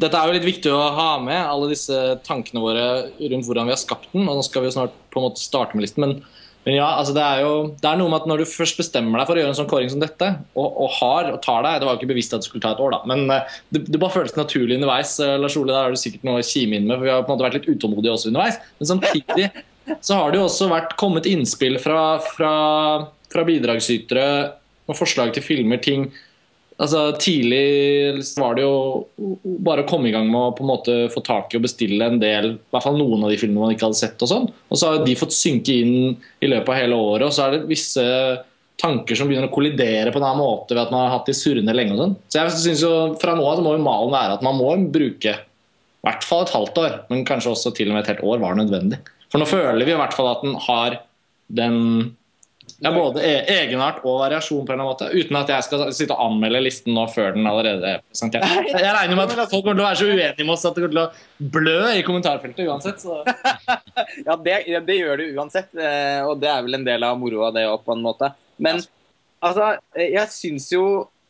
Dette 0.01 0.17
er 0.17 0.25
jo 0.25 0.33
litt 0.33 0.47
viktig 0.47 0.71
å 0.73 0.79
ha 0.95 1.09
med, 1.21 1.37
alle 1.37 1.67
disse 1.69 1.93
tankene 2.25 2.63
våre 2.63 2.85
rundt 3.19 3.45
hvordan 3.45 3.67
vi 3.67 3.73
har 3.75 3.77
skapt 3.77 4.07
den. 4.15 4.25
Og 4.25 4.39
nå 4.39 4.45
skal 4.47 4.63
vi 4.63 4.71
jo 4.71 4.77
snart 4.79 4.95
på 5.13 5.21
en 5.21 5.27
måte 5.27 5.43
starte 5.43 5.77
med 5.77 5.85
listen. 5.85 6.01
Men 6.01 6.15
ja, 6.69 6.85
altså 6.85 7.13
det 7.15 7.21
er 7.25 7.39
jo 7.41 7.53
det 7.81 7.87
er 7.89 7.97
noe 7.97 8.11
med 8.11 8.19
at 8.19 8.27
når 8.29 8.43
du 8.43 8.49
først 8.51 8.77
bestemmer 8.77 9.17
deg 9.17 9.29
for 9.29 9.37
å 9.37 9.41
gjøre 9.41 9.49
en 9.53 9.57
sånn 9.57 9.69
kåring 9.71 9.89
som 9.89 10.01
dette, 10.03 10.27
og, 10.53 10.67
og 10.83 10.91
har 10.99 11.31
og 11.31 11.39
tar 11.41 11.63
deg 11.65 11.79
Det 11.81 11.87
var 11.87 11.95
jo 11.95 12.01
ikke 12.01 12.11
bevisst 12.11 12.35
at 12.37 12.43
det 12.43 12.49
skulle 12.49 12.61
ta 12.61 12.75
et 12.75 12.83
år, 12.85 12.93
da, 12.93 12.99
men 13.09 13.25
uh, 13.33 13.55
det, 13.73 13.87
det, 13.87 13.97
bare 13.97 14.13
føles 14.13 14.37
naturlig 14.37 14.77
underveis. 14.77 15.15
Uh, 15.17 15.39
Lars 15.41 15.57
Ole, 15.57 15.73
der 15.73 15.87
har 15.87 15.95
du 15.95 15.97
sikkert 15.97 16.27
noe 16.27 16.43
å 16.43 16.45
kime 16.45 16.77
inn 16.77 16.85
med, 16.85 16.99
for 16.99 17.07
vi 17.07 17.13
har 17.13 17.25
på 17.25 17.31
en 17.31 17.37
måte 17.37 17.47
vært 17.47 17.57
litt 17.57 17.71
utålmodige 17.73 18.13
også 18.13 18.29
underveis. 18.29 18.59
Men 18.77 18.91
samtidig 18.93 19.49
så 20.05 20.19
har 20.19 20.29
det 20.29 20.37
jo 20.37 20.45
også 20.45 20.69
vært 20.69 20.93
kommet 21.01 21.29
innspill 21.29 21.79
fra, 21.81 22.03
fra, 22.21 22.53
fra 23.33 23.45
bidragsytere 23.47 24.27
og 24.85 24.97
forslag 24.97 25.33
til 25.33 25.45
filmer, 25.45 25.81
ting 25.81 26.11
altså 26.81 27.01
Tidlig 27.21 27.63
var 28.41 28.57
det 28.57 28.65
jo 28.65 29.05
bare 29.65 29.83
å 29.83 29.89
komme 29.89 30.09
i 30.09 30.13
gang 30.13 30.29
med 30.31 30.39
å 30.41 30.53
på 30.57 30.65
en 30.65 30.71
måte 30.71 30.95
få 31.13 31.23
tak 31.25 31.53
i 31.53 31.59
og 31.59 31.65
bestille 31.67 32.07
en 32.07 32.21
del, 32.21 32.55
i 32.57 32.73
hvert 32.73 32.85
fall 32.87 32.97
noen 32.99 33.25
av 33.25 33.33
de 33.33 33.39
filmene 33.41 33.65
man 33.65 33.75
ikke 33.75 33.89
hadde 33.89 34.01
sett. 34.01 34.21
Og 34.21 34.31
sånn. 34.31 34.47
Og 34.69 34.79
så 34.79 34.89
har 34.89 35.03
de 35.05 35.17
fått 35.19 35.35
synke 35.35 35.75
inn 35.83 36.15
i 36.41 36.49
løpet 36.49 36.73
av 36.73 36.79
hele 36.79 36.97
året. 36.97 37.27
Og 37.27 37.35
så 37.35 37.45
er 37.45 37.55
det 37.55 37.69
visse 37.69 38.05
tanker 38.81 39.17
som 39.17 39.29
begynner 39.29 39.49
å 39.49 39.53
kollidere 39.53 40.11
på 40.13 40.17
en 40.17 40.25
annen 40.25 40.41
måte 40.41 40.73
ved 40.73 40.83
at 40.83 40.93
man 40.93 41.05
har 41.05 41.15
hatt 41.17 41.29
de 41.29 41.37
surrende 41.37 41.75
lenge. 41.75 41.93
og 41.95 42.01
sånn. 42.01 42.15
Så 42.33 42.41
jeg 42.41 42.57
synes 42.57 42.83
jo 42.85 42.93
Fra 43.21 43.35
nå 43.37 43.45
av 43.45 43.59
så 43.59 43.65
må 43.65 43.75
jo 43.75 43.85
malen 43.85 44.13
være 44.15 44.39
at 44.39 44.45
man 44.45 44.57
må 44.57 44.73
bruke 44.91 45.35
i 46.01 46.07
hvert 46.07 46.25
fall 46.25 46.47
et 46.47 46.55
halvt 46.55 46.79
år, 46.81 46.93
men 47.11 47.27
kanskje 47.27 47.51
også 47.51 47.75
til 47.77 47.91
og 47.91 47.93
med 47.93 48.01
et 48.01 48.15
helt 48.15 48.23
år 48.25 48.39
var 48.41 48.55
nødvendig. 48.57 48.97
For 49.29 49.37
nå 49.37 49.45
føler 49.45 49.85
vi 49.85 49.93
i 49.93 49.99
hvert 49.99 50.15
fall 50.17 50.31
at 50.31 50.41
den 50.41 50.55
har 50.65 50.97
den 51.51 51.77
ja, 52.81 52.91
både 52.95 53.21
e- 53.21 53.43
egenart 53.59 53.99
og 54.01 54.17
variasjon, 54.23 54.63
på 54.65 54.73
en 54.73 54.81
måte 54.81 55.09
uten 55.13 55.37
at 55.37 55.51
jeg 55.53 55.65
skal 55.67 55.83
sitte 55.93 56.15
og 56.15 56.31
anmelde 56.31 56.63
listen 56.65 56.95
nå 56.97 57.03
før 57.13 57.35
den 57.35 57.45
allerede 57.45 57.91
er 57.95 58.01
presentert. 58.01 58.47
Jeg 58.71 58.93
regner 58.95 59.19
med 59.19 59.33
at 59.35 59.51
folk 59.51 59.67
kommer 59.67 59.77
til 59.77 59.83
å 59.83 59.87
være 59.87 59.99
så 59.99 60.07
uenige 60.09 60.45
med 60.47 60.53
oss 60.55 60.65
at 60.65 60.77
det 60.77 60.85
kommer 60.87 60.95
til 60.95 61.03
å 61.03 61.51
blø 61.57 61.77
i 61.93 62.03
kommentarfeltet 62.07 62.65
uansett. 62.65 63.05
ja, 64.27 64.37
det, 64.47 64.55
det, 64.87 64.97
gjør 64.97 65.21
det 65.21 65.29
uansett, 65.35 65.69
eh, 65.77 66.21
og 66.25 66.41
det 66.41 66.49
er 66.49 66.65
vel 66.65 66.79
en 66.79 66.87
del 66.87 67.05
av 67.05 67.21
moroa, 67.21 67.51
det 67.53 67.67
òg, 67.69 67.83
på 67.85 67.93
en 67.93 68.05
måte. 68.05 68.31
Men 68.57 68.81
altså, 69.45 69.75
jeg 70.01 70.25
syns 70.33 70.71
jo 70.73 70.85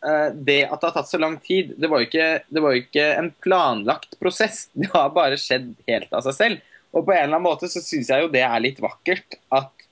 eh, 0.08 0.30
det 0.32 0.62
at 0.70 0.80
det 0.80 0.88
har 0.88 0.96
tatt 1.02 1.12
så 1.12 1.20
lang 1.20 1.36
tid, 1.44 1.76
det 1.76 1.92
var 1.92 2.00
jo 2.00 2.08
ikke, 2.08 2.30
det 2.48 2.64
var 2.64 2.78
jo 2.78 2.86
ikke 2.86 3.10
en 3.18 3.32
planlagt 3.44 4.16
prosess. 4.24 4.70
Det 4.80 4.88
har 4.94 5.12
bare 5.16 5.40
skjedd 5.40 5.74
helt 5.92 6.16
av 6.16 6.24
seg 6.30 6.38
selv. 6.38 6.68
Og 6.96 7.04
på 7.04 7.12
en 7.12 7.26
eller 7.26 7.36
annen 7.36 7.50
måte 7.50 7.68
så 7.72 7.84
syns 7.84 8.08
jeg 8.12 8.24
jo 8.24 8.32
det 8.32 8.44
er 8.44 8.64
litt 8.64 8.80
vakkert 8.84 9.36
at 9.56 9.86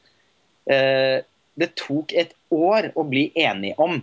eh, 0.72 1.20
det 1.60 1.74
tok 1.80 2.16
et 2.18 2.34
år 2.54 2.92
å 2.96 3.06
bli 3.08 3.30
enige 3.38 3.78
om 3.82 4.00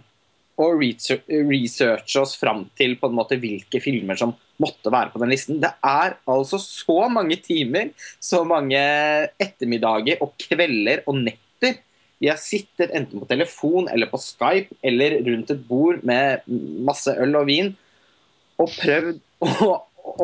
og 0.56 0.80
researche 0.80 2.20
oss 2.22 2.36
fram 2.40 2.62
til 2.78 2.94
på 2.96 3.10
en 3.10 3.16
måte 3.18 3.36
hvilke 3.40 3.80
filmer 3.84 4.16
som 4.16 4.32
måtte 4.62 4.88
være 4.88 5.12
på 5.12 5.20
den 5.20 5.32
listen. 5.34 5.58
Det 5.60 5.68
er 5.84 6.16
altså 6.32 6.56
så 6.62 7.10
mange 7.12 7.36
timer, 7.44 7.90
så 8.20 8.40
mange 8.48 8.80
ettermiddager 9.42 10.22
og 10.24 10.32
kvelder 10.40 11.04
og 11.04 11.20
netter 11.26 11.82
vi 12.18 12.30
har 12.30 12.38
sittet 12.40 12.94
enten 12.96 13.20
på 13.20 13.28
telefon 13.28 13.90
eller 13.92 14.08
på 14.08 14.20
Skype 14.20 14.78
eller 14.80 15.18
rundt 15.26 15.50
et 15.52 15.66
bord 15.68 16.00
med 16.06 16.46
masse 16.86 17.12
øl 17.12 17.36
og 17.36 17.50
vin 17.50 17.74
og 18.56 18.72
prøvd 18.72 19.18
å, 19.44 19.72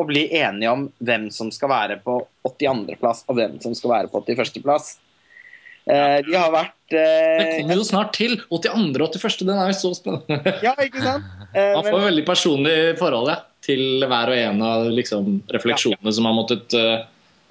å 0.01 0.05
bli 0.09 0.23
enige 0.39 0.73
om 0.73 0.87
hvem 0.97 1.27
som 1.33 1.51
skal 1.53 1.69
være 1.69 1.99
på 2.01 2.17
82.-plass 2.49 3.27
og 3.27 3.37
hvem 3.37 3.59
som 3.61 3.77
skal 3.77 3.93
være 3.93 4.09
på 4.09 4.23
81.-plass. 4.25 4.95
Eh, 5.83 6.19
de 6.23 6.35
har 6.37 6.51
vært 6.53 6.93
eh, 6.95 7.39
Det 7.41 7.47
kommer 7.57 7.79
jo 7.81 7.85
snart 7.87 8.13
til! 8.15 8.37
82. 8.47 9.01
og 9.03 9.17
81. 9.17 9.41
Den 9.49 9.57
er 9.57 9.71
jo 9.73 9.79
så 9.81 9.91
spennende. 9.97 10.53
ja, 10.63 10.75
ikke 10.79 11.03
sant? 11.03 11.25
Eh, 11.51 11.73
Man 11.77 11.89
får 11.89 11.97
men, 11.97 12.05
veldig 12.07 12.23
personlig 12.27 12.75
forhold 13.01 13.33
ja, 13.33 13.41
til 13.63 14.05
hver 14.05 14.31
og 14.31 14.39
en 14.39 14.63
av 14.67 14.87
liksom, 14.93 15.33
refleksjonene 15.51 16.07
ja. 16.07 16.15
som 16.15 16.29
har 16.29 16.37
måttet 16.37 16.77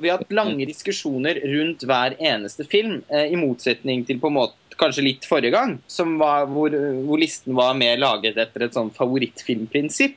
Vi 0.03 0.09
har 0.09 0.23
hatt 0.23 0.33
lange 0.35 0.65
diskusjoner 0.69 1.43
rundt 1.53 1.85
hver 1.89 2.17
eneste 2.19 2.65
film, 2.69 3.03
i 3.13 3.37
motsetning 3.39 4.07
til 4.09 4.19
på 4.23 4.33
en 4.33 4.39
måte 4.41 4.79
kanskje 4.81 5.05
litt 5.05 5.27
forrige 5.29 5.53
gang, 5.55 5.77
var, 6.19 6.49
hvor, 6.51 6.73
hvor, 7.05 7.21
listen 7.21 7.55
var 7.55 7.77
mer 7.79 8.01
laget 8.01 8.41
etter 8.41 8.65
et 8.65 8.75
sånn 8.75 8.91
favorittfilmprinsipp. 8.97 10.17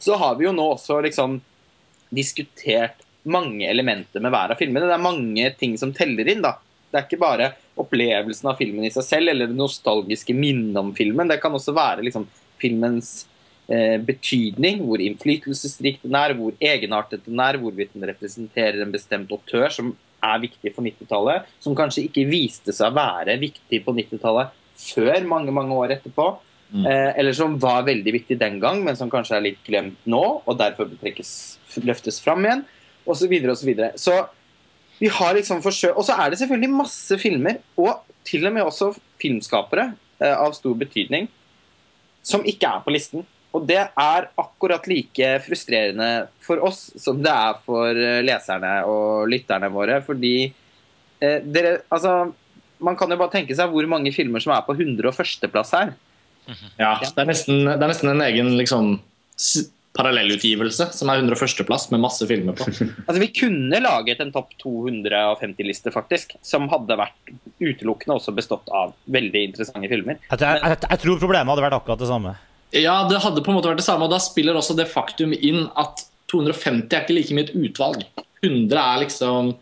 Så 0.00 0.16
har 0.20 0.38
vi 0.38 0.46
jo 0.46 0.54
nå 0.54 0.64
også 0.76 1.00
liksom 1.04 1.40
diskutert 2.14 3.02
mange 3.24 3.66
elementer 3.68 4.22
med 4.22 4.32
hver 4.32 4.54
av 4.54 4.60
filmene. 4.60 4.86
Det 4.88 4.96
er 4.96 5.02
mange 5.02 5.50
ting 5.58 5.76
som 5.80 5.92
teller 5.96 6.28
inn. 6.30 6.44
da. 6.44 6.54
Det 6.94 7.00
er 7.00 7.06
ikke 7.08 7.18
bare 7.24 7.50
opplevelsen 7.82 8.52
av 8.52 8.58
filmen 8.60 8.86
i 8.86 8.92
seg 8.94 9.02
selv 9.02 9.32
eller 9.32 9.50
det 9.50 9.58
nostalgiske 9.58 10.34
minnet 10.36 10.78
om 10.78 10.92
filmen. 10.94 11.26
Det 11.26 11.40
kan 11.42 11.54
også 11.56 11.74
være 11.74 12.04
liksom, 12.06 12.28
filmens 12.62 13.24
eh, 13.66 13.98
betydning, 13.98 14.84
hvor 14.86 15.02
innflytelsesrik 15.02 15.98
den 16.04 16.14
er, 16.20 16.36
hvor 16.38 16.54
egenartet 16.62 17.26
den 17.26 17.42
er, 17.42 17.58
hvorvidt 17.58 17.96
den 17.96 18.06
representerer 18.12 18.84
en 18.84 18.94
bestemt 18.94 19.34
autør 19.34 19.74
som 19.74 19.90
er 20.24 20.44
viktig 20.44 20.70
for 20.76 20.86
90-tallet, 20.86 21.50
som 21.60 21.74
kanskje 21.76 22.06
ikke 22.06 22.28
viste 22.30 22.72
seg 22.72 22.92
å 22.92 22.96
være 22.96 23.36
viktig 23.42 23.82
på 23.84 23.96
90-tallet 23.98 24.54
før 24.78 25.26
mange 25.28 25.54
mange 25.54 25.74
år 25.74 25.96
etterpå. 25.98 26.28
Mm. 26.74 26.86
Eh, 26.86 27.10
eller 27.20 27.36
som 27.36 27.58
var 27.62 27.84
veldig 27.86 28.14
viktig 28.20 28.38
den 28.38 28.56
gang, 28.62 28.80
men 28.86 28.96
som 28.98 29.10
kanskje 29.10 29.36
er 29.38 29.44
litt 29.50 29.60
glemt 29.66 30.08
nå, 30.10 30.22
og 30.46 30.62
derfor 30.62 30.88
trekkes, 31.02 31.34
løftes 31.82 32.22
fram 32.22 32.46
igjen, 32.46 32.64
Og 33.04 33.18
Så, 33.18 33.26
videre, 33.28 33.52
og 33.52 33.58
så, 33.60 33.66
videre. 33.66 33.92
så 34.00 34.14
vi 34.98 35.10
har 35.10 35.34
liksom 35.36 35.62
forsøkt 35.64 35.98
Og 35.98 36.06
så 36.06 36.16
er 36.20 36.30
det 36.30 36.40
selvfølgelig 36.40 36.70
masse 36.74 37.18
filmer, 37.20 37.60
og 37.76 38.04
til 38.24 38.46
og 38.48 38.54
med 38.54 38.64
også 38.64 38.92
filmskapere 39.20 39.90
eh, 40.22 40.34
av 40.34 40.54
stor 40.56 40.76
betydning, 40.80 41.28
som 42.24 42.44
ikke 42.48 42.70
er 42.70 42.84
på 42.84 42.94
listen. 42.94 43.26
Og 43.54 43.66
det 43.68 43.78
er 43.78 44.28
akkurat 44.40 44.86
like 44.90 45.28
frustrerende 45.44 46.26
for 46.42 46.62
oss 46.66 46.88
som 46.98 47.20
det 47.22 47.30
er 47.30 47.60
for 47.66 47.90
eh, 47.92 48.22
leserne 48.26 48.72
og 48.90 49.28
lytterne 49.30 49.70
våre. 49.70 50.00
Fordi 50.06 50.36
eh, 50.48 51.38
dere 51.44 51.76
Altså, 51.92 52.32
man 52.84 52.96
kan 52.98 53.12
jo 53.12 53.20
bare 53.20 53.34
tenke 53.36 53.54
seg 53.56 53.70
hvor 53.70 53.86
mange 53.90 54.12
filmer 54.14 54.42
som 54.42 54.54
er 54.56 54.64
på 54.66 54.74
101.-plass 54.74 55.76
her. 55.76 55.94
Ja, 56.76 56.96
det 57.00 57.16
er 57.16 57.28
nesten, 57.28 57.62
det 57.64 57.80
er 57.80 57.88
nesten 57.88 58.10
en 58.12 58.24
egen 58.24 58.50
liksom 58.58 58.96
parallellutgivelse 59.94 60.88
som 60.96 61.10
er 61.10 61.22
101.-plass 61.22 61.86
med 61.92 62.02
masse 62.02 62.26
filmer 62.26 62.56
på. 62.58 62.66
altså 63.06 63.18
Vi 63.22 63.30
kunne 63.36 63.80
laget 63.82 64.22
en 64.24 64.32
topp 64.34 64.56
250-liste, 64.62 65.92
faktisk, 65.94 66.34
som 66.42 66.66
hadde 66.72 66.98
vært 66.98 67.34
utelukkende 67.62 68.18
også 68.18 68.34
bestått 68.34 68.70
av 68.74 68.94
veldig 69.14 69.44
interessante 69.50 69.90
filmer. 69.92 70.18
Jeg, 70.32 70.42
jeg, 70.42 70.80
jeg, 70.82 71.00
tror 71.04 71.22
problemet 71.22 71.54
hadde 71.54 71.66
vært 71.68 71.78
akkurat 71.78 72.02
det 72.02 72.10
samme. 72.10 72.34
Ja, 72.74 72.96
det 73.06 73.22
hadde 73.22 73.44
på 73.46 73.52
en 73.52 73.60
måte 73.60 73.70
vært 73.70 73.84
det 73.84 73.86
samme, 73.86 74.08
og 74.08 74.14
da 74.14 74.18
spiller 74.22 74.58
også 74.58 74.74
det 74.78 74.90
faktum 74.90 75.34
inn 75.36 75.68
at 75.78 76.02
250 76.32 76.90
er 76.90 77.04
ikke 77.04 77.18
like 77.18 77.36
mye 77.36 77.46
et 77.46 77.54
utvalg. 77.54 78.06
100 78.42 78.80
er 78.80 79.02
liksom 79.04 79.54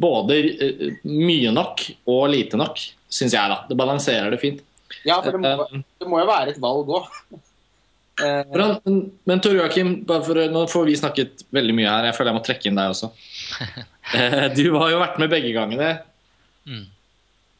både 0.00 0.40
uh, 0.60 0.88
mye 1.08 1.52
nok 1.56 1.86
og 2.10 2.26
lite 2.32 2.60
nok, 2.60 2.82
syns 3.08 3.32
jeg, 3.36 3.52
da. 3.52 3.62
Det 3.68 3.78
balanserer 3.80 4.34
det 4.34 4.42
fint. 4.42 4.60
Ja, 5.06 5.20
for 5.22 5.32
det 5.32 5.40
må, 5.40 5.64
eh, 5.64 5.86
det 6.02 6.08
må 6.10 6.20
jo 6.20 6.28
være 6.28 6.52
et 6.52 6.60
valg 6.60 6.92
òg. 7.00 7.08
Eh, 8.24 8.76
men, 8.84 9.10
men 9.24 9.40
Tor 9.40 9.56
Joakim, 9.56 9.92
nå 10.06 10.62
får 10.70 10.86
vi 10.88 10.96
snakket 10.98 11.44
veldig 11.54 11.76
mye 11.76 11.90
her. 11.90 12.08
Jeg 12.10 12.16
føler 12.18 12.32
jeg 12.32 12.38
må 12.38 12.46
trekke 12.46 12.70
inn 12.70 12.80
deg 12.80 12.96
også. 12.96 13.12
Eh, 14.10 14.48
du 14.50 14.72
har 14.74 14.88
jo 14.90 14.96
vært 14.98 15.20
med 15.22 15.30
begge 15.30 15.52
gangene. 15.54 15.88
Mm. 16.66 16.80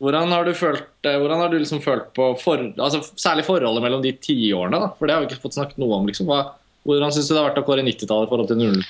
Hvordan 0.03 0.33
har 0.35 0.49
du 0.49 0.51
følt, 0.59 0.89
eh, 1.07 1.15
hvordan 1.21 1.39
har 1.45 1.53
du 1.53 1.61
liksom 1.61 1.79
følt 1.85 2.09
på 2.17 2.25
for, 2.41 2.65
altså, 2.75 3.05
Særlig 3.15 3.45
forholdet 3.47 3.85
mellom 3.85 4.03
de 4.03 4.11
tiårene? 4.19 4.81
For 4.99 5.07
det 5.07 5.15
har 5.15 5.23
vi 5.23 5.29
ikke 5.29 5.45
fått 5.45 5.55
snakket 5.55 5.79
noe 5.79 6.01
om. 6.01 6.09
Liksom. 6.11 6.27
Hva, 6.27 6.57
hvordan 6.89 7.15
syns 7.15 7.29
du 7.29 7.37
det 7.37 7.39
har 7.39 7.53
vært 7.53 7.61
å 7.63 7.67
kåre 7.69 7.85
90-tallet 7.87 8.27
i 8.27 8.33
forhold 8.33 8.51
til 8.51 8.59
00? 8.65 8.83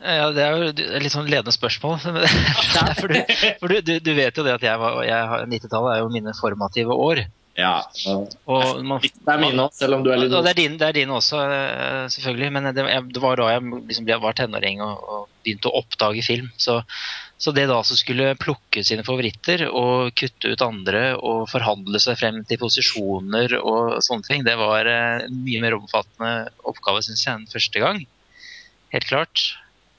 Ja, 0.00 0.30
Det 0.32 0.46
er 0.46 0.56
jo 0.56 0.70
et 0.70 0.80
litt 1.04 1.12
sånn 1.12 1.28
ledende 1.28 1.52
spørsmål. 1.52 2.00
for, 3.02 3.12
du, 3.12 3.36
for 3.60 3.74
du, 3.74 3.92
du, 4.00 4.12
vet 4.16 4.40
jo 4.40 4.46
det 4.46 4.56
at 4.56 4.64
90-tallet 4.64 5.92
er 5.92 6.00
jo 6.00 6.10
mine 6.14 6.32
formative 6.40 6.96
år. 6.96 7.26
Ja. 7.52 7.82
Og 8.48 8.78
man, 8.86 9.02
det 9.02 9.28
er 9.28 9.40
mine 9.40 9.66
òg, 9.66 9.74
selv 9.76 9.98
om 9.98 10.04
du 10.04 10.08
er 10.08 10.22
litt 10.22 10.32
Det 10.32 10.54
er 10.54 10.56
dine, 10.56 10.78
det 10.80 10.86
er 10.86 10.96
din 11.02 11.10
også, 11.12 11.40
eh, 11.44 12.04
selvfølgelig. 12.14 12.48
Men 12.54 12.70
det, 12.70 12.86
det, 13.12 13.20
var 13.20 13.36
da 13.36 13.50
jeg 13.52 13.66
liksom 13.90 14.08
var 14.22 14.38
tenåring 14.38 14.80
og, 14.84 15.02
og, 15.02 15.28
begynte 15.42 15.68
å 15.68 15.82
oppdage 15.82 16.22
film. 16.24 16.48
Så, 16.56 16.78
så 17.36 17.52
det 17.52 17.66
da 17.68 17.80
som 17.84 17.98
skulle 17.98 18.36
plukke 18.40 18.84
sine 18.86 19.04
favoritter 19.04 19.66
og 19.68 20.14
kutte 20.16 20.52
ut 20.54 20.64
andre 20.64 21.16
og 21.18 21.48
forhandle 21.50 21.98
seg 22.00 22.20
frem 22.20 22.40
til 22.46 22.60
posisjoner 22.62 23.56
og 23.58 23.98
sånne 24.06 24.28
ting, 24.28 24.46
det 24.46 24.54
var 24.60 24.88
en 24.88 25.26
eh, 25.26 25.40
mye 25.44 25.64
mer 25.64 25.76
omfattende 25.80 26.52
oppgave, 26.62 27.04
syns 27.04 27.26
jeg, 27.26 27.34
enn 27.34 27.50
første 27.52 27.84
gang. 27.84 28.04
Helt 28.94 29.10
klart. 29.10 29.44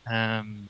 Um, 0.09 0.63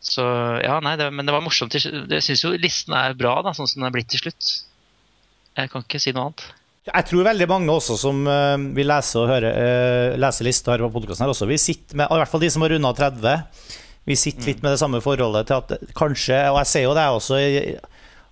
så 0.00 0.24
ja, 0.64 0.78
nei, 0.82 0.96
det, 0.98 1.10
men 1.12 1.28
det 1.28 1.34
var 1.36 1.44
morsomt. 1.44 1.76
Jeg 1.76 2.24
syns 2.24 2.46
jo 2.46 2.56
listen 2.56 2.96
er 2.96 3.18
bra, 3.18 3.36
da, 3.44 3.52
sånn 3.56 3.68
som 3.68 3.82
den 3.82 3.90
er 3.90 3.98
blitt 3.98 4.08
til 4.14 4.24
slutt. 4.24 4.54
Jeg 5.60 5.70
kan 5.72 5.84
ikke 5.84 6.00
si 6.02 6.12
noe 6.16 6.30
annet. 6.30 6.46
Jeg 6.90 7.06
tror 7.10 7.26
veldig 7.28 7.46
mange 7.50 7.74
også 7.74 7.94
som 8.00 8.22
uh, 8.24 8.56
vil 8.74 8.88
lese 8.88 9.20
og 9.20 9.28
høre 9.28 9.50
uh, 9.52 10.18
lese 10.18 10.46
lista 10.46 10.72
her 10.72 10.82
på 10.86 10.94
podkasten 10.94 11.26
her 11.26 11.32
også, 11.34 11.48
vi 11.50 11.60
sitter 11.60 11.98
med, 12.00 12.08
i 12.08 12.18
hvert 12.22 12.32
fall 12.32 12.42
de 12.42 12.50
som 12.50 12.64
har 12.64 12.72
runda 12.74 12.92
30, 12.96 13.34
vi 14.08 14.16
sitter 14.16 14.48
litt 14.48 14.62
med 14.64 14.72
det 14.74 14.80
samme 14.80 15.02
forholdet 15.04 15.50
til 15.50 15.60
at 15.60 15.92
kanskje, 15.96 16.38
og 16.48 16.56
jeg 16.62 16.70
ser 16.70 16.86
jo 16.86 16.96
det 16.96 17.04
også, 17.18 17.34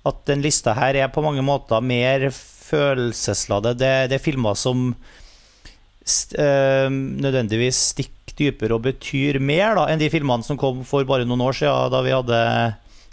at 0.08 0.18
den 0.30 0.42
lista 0.42 0.72
her 0.78 0.96
er 0.96 1.12
på 1.12 1.22
mange 1.22 1.44
måter 1.44 1.84
mer 1.84 2.30
følelsesladet. 2.32 3.76
Det, 3.78 3.92
det 4.10 4.16
er 4.16 4.24
filmer 4.24 4.56
som 4.58 4.88
uh, 4.96 6.88
nødvendigvis 6.88 7.78
stikker 7.92 8.16
dypere 8.38 8.76
og 8.76 8.84
betyr 8.86 9.40
mer 9.42 9.76
da, 9.76 9.88
enn 9.90 10.00
de 10.00 10.10
filmene 10.12 10.46
som 10.46 10.58
kom 10.60 10.84
for 10.88 11.04
bare 11.08 11.26
noen 11.28 11.42
år 11.44 11.54
siden, 11.60 11.92
da 11.92 12.00
vi 12.06 12.14
hadde 12.16 12.38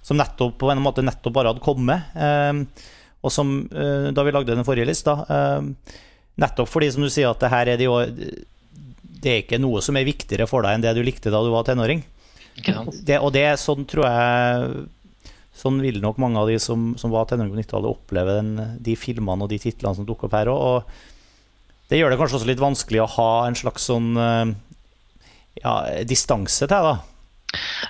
som 0.06 0.20
nettopp 0.20 0.60
på 0.62 0.70
en 0.70 0.84
måte 0.86 1.04
nettopp 1.06 1.34
bare 1.34 1.52
hadde 1.52 1.66
kommet. 1.66 2.12
Eh, 2.14 2.54
og 3.26 3.34
som 3.34 3.56
eh, 3.74 4.10
da 4.16 4.26
vi 4.26 4.34
lagde 4.36 4.54
den 4.54 4.68
forrige 4.68 4.90
lista 4.90 5.18
eh, 5.26 5.70
Nettopp 6.42 6.68
fordi, 6.68 6.90
som 6.92 7.06
du 7.06 7.10
sier, 7.10 7.32
at 7.32 7.40
det 7.40 7.52
her 7.54 7.70
er 7.72 7.80
de 7.80 7.88
jo 7.88 7.96
Det 8.04 9.32
er 9.32 9.38
ikke 9.40 9.60
noe 9.62 9.80
som 9.84 9.96
er 9.96 10.08
viktigere 10.08 10.50
for 10.52 10.66
deg 10.66 10.76
enn 10.76 10.84
det 10.84 10.92
du 10.98 11.02
likte 11.06 11.32
da 11.32 11.40
du 11.44 11.48
var 11.54 11.64
tenåring. 11.68 12.04
Det, 13.08 13.18
og 13.20 13.32
det 13.36 13.48
sånn, 13.60 13.88
tror 13.88 14.08
jeg 14.08 14.86
Sånn 15.56 15.80
vil 15.80 16.02
nok 16.04 16.18
mange 16.20 16.42
av 16.42 16.50
de 16.52 16.58
som, 16.60 16.90
som 17.00 17.14
var 17.14 17.30
tenåring 17.30 17.54
på 17.54 17.62
90-tallet, 17.62 17.96
oppleve 17.96 18.34
den, 18.42 18.50
de 18.84 18.96
filmene 19.00 19.46
og 19.46 19.52
de 19.54 19.60
titlene 19.64 19.96
som 19.96 20.08
dukker 20.08 20.28
opp 20.28 20.36
her 20.36 20.52
òg. 20.52 20.64
Og 20.68 21.88
det 21.88 22.02
gjør 22.02 22.12
det 22.12 22.18
kanskje 22.20 22.42
også 22.42 22.50
litt 22.50 22.60
vanskelig 22.60 23.00
å 23.00 23.12
ha 23.14 23.30
en 23.48 23.56
slags 23.56 23.86
sånn 23.88 24.10
eh, 24.20 24.52
ja, 25.62 25.76
distanse 26.04 26.68
til, 26.68 26.90
da. 26.90 26.98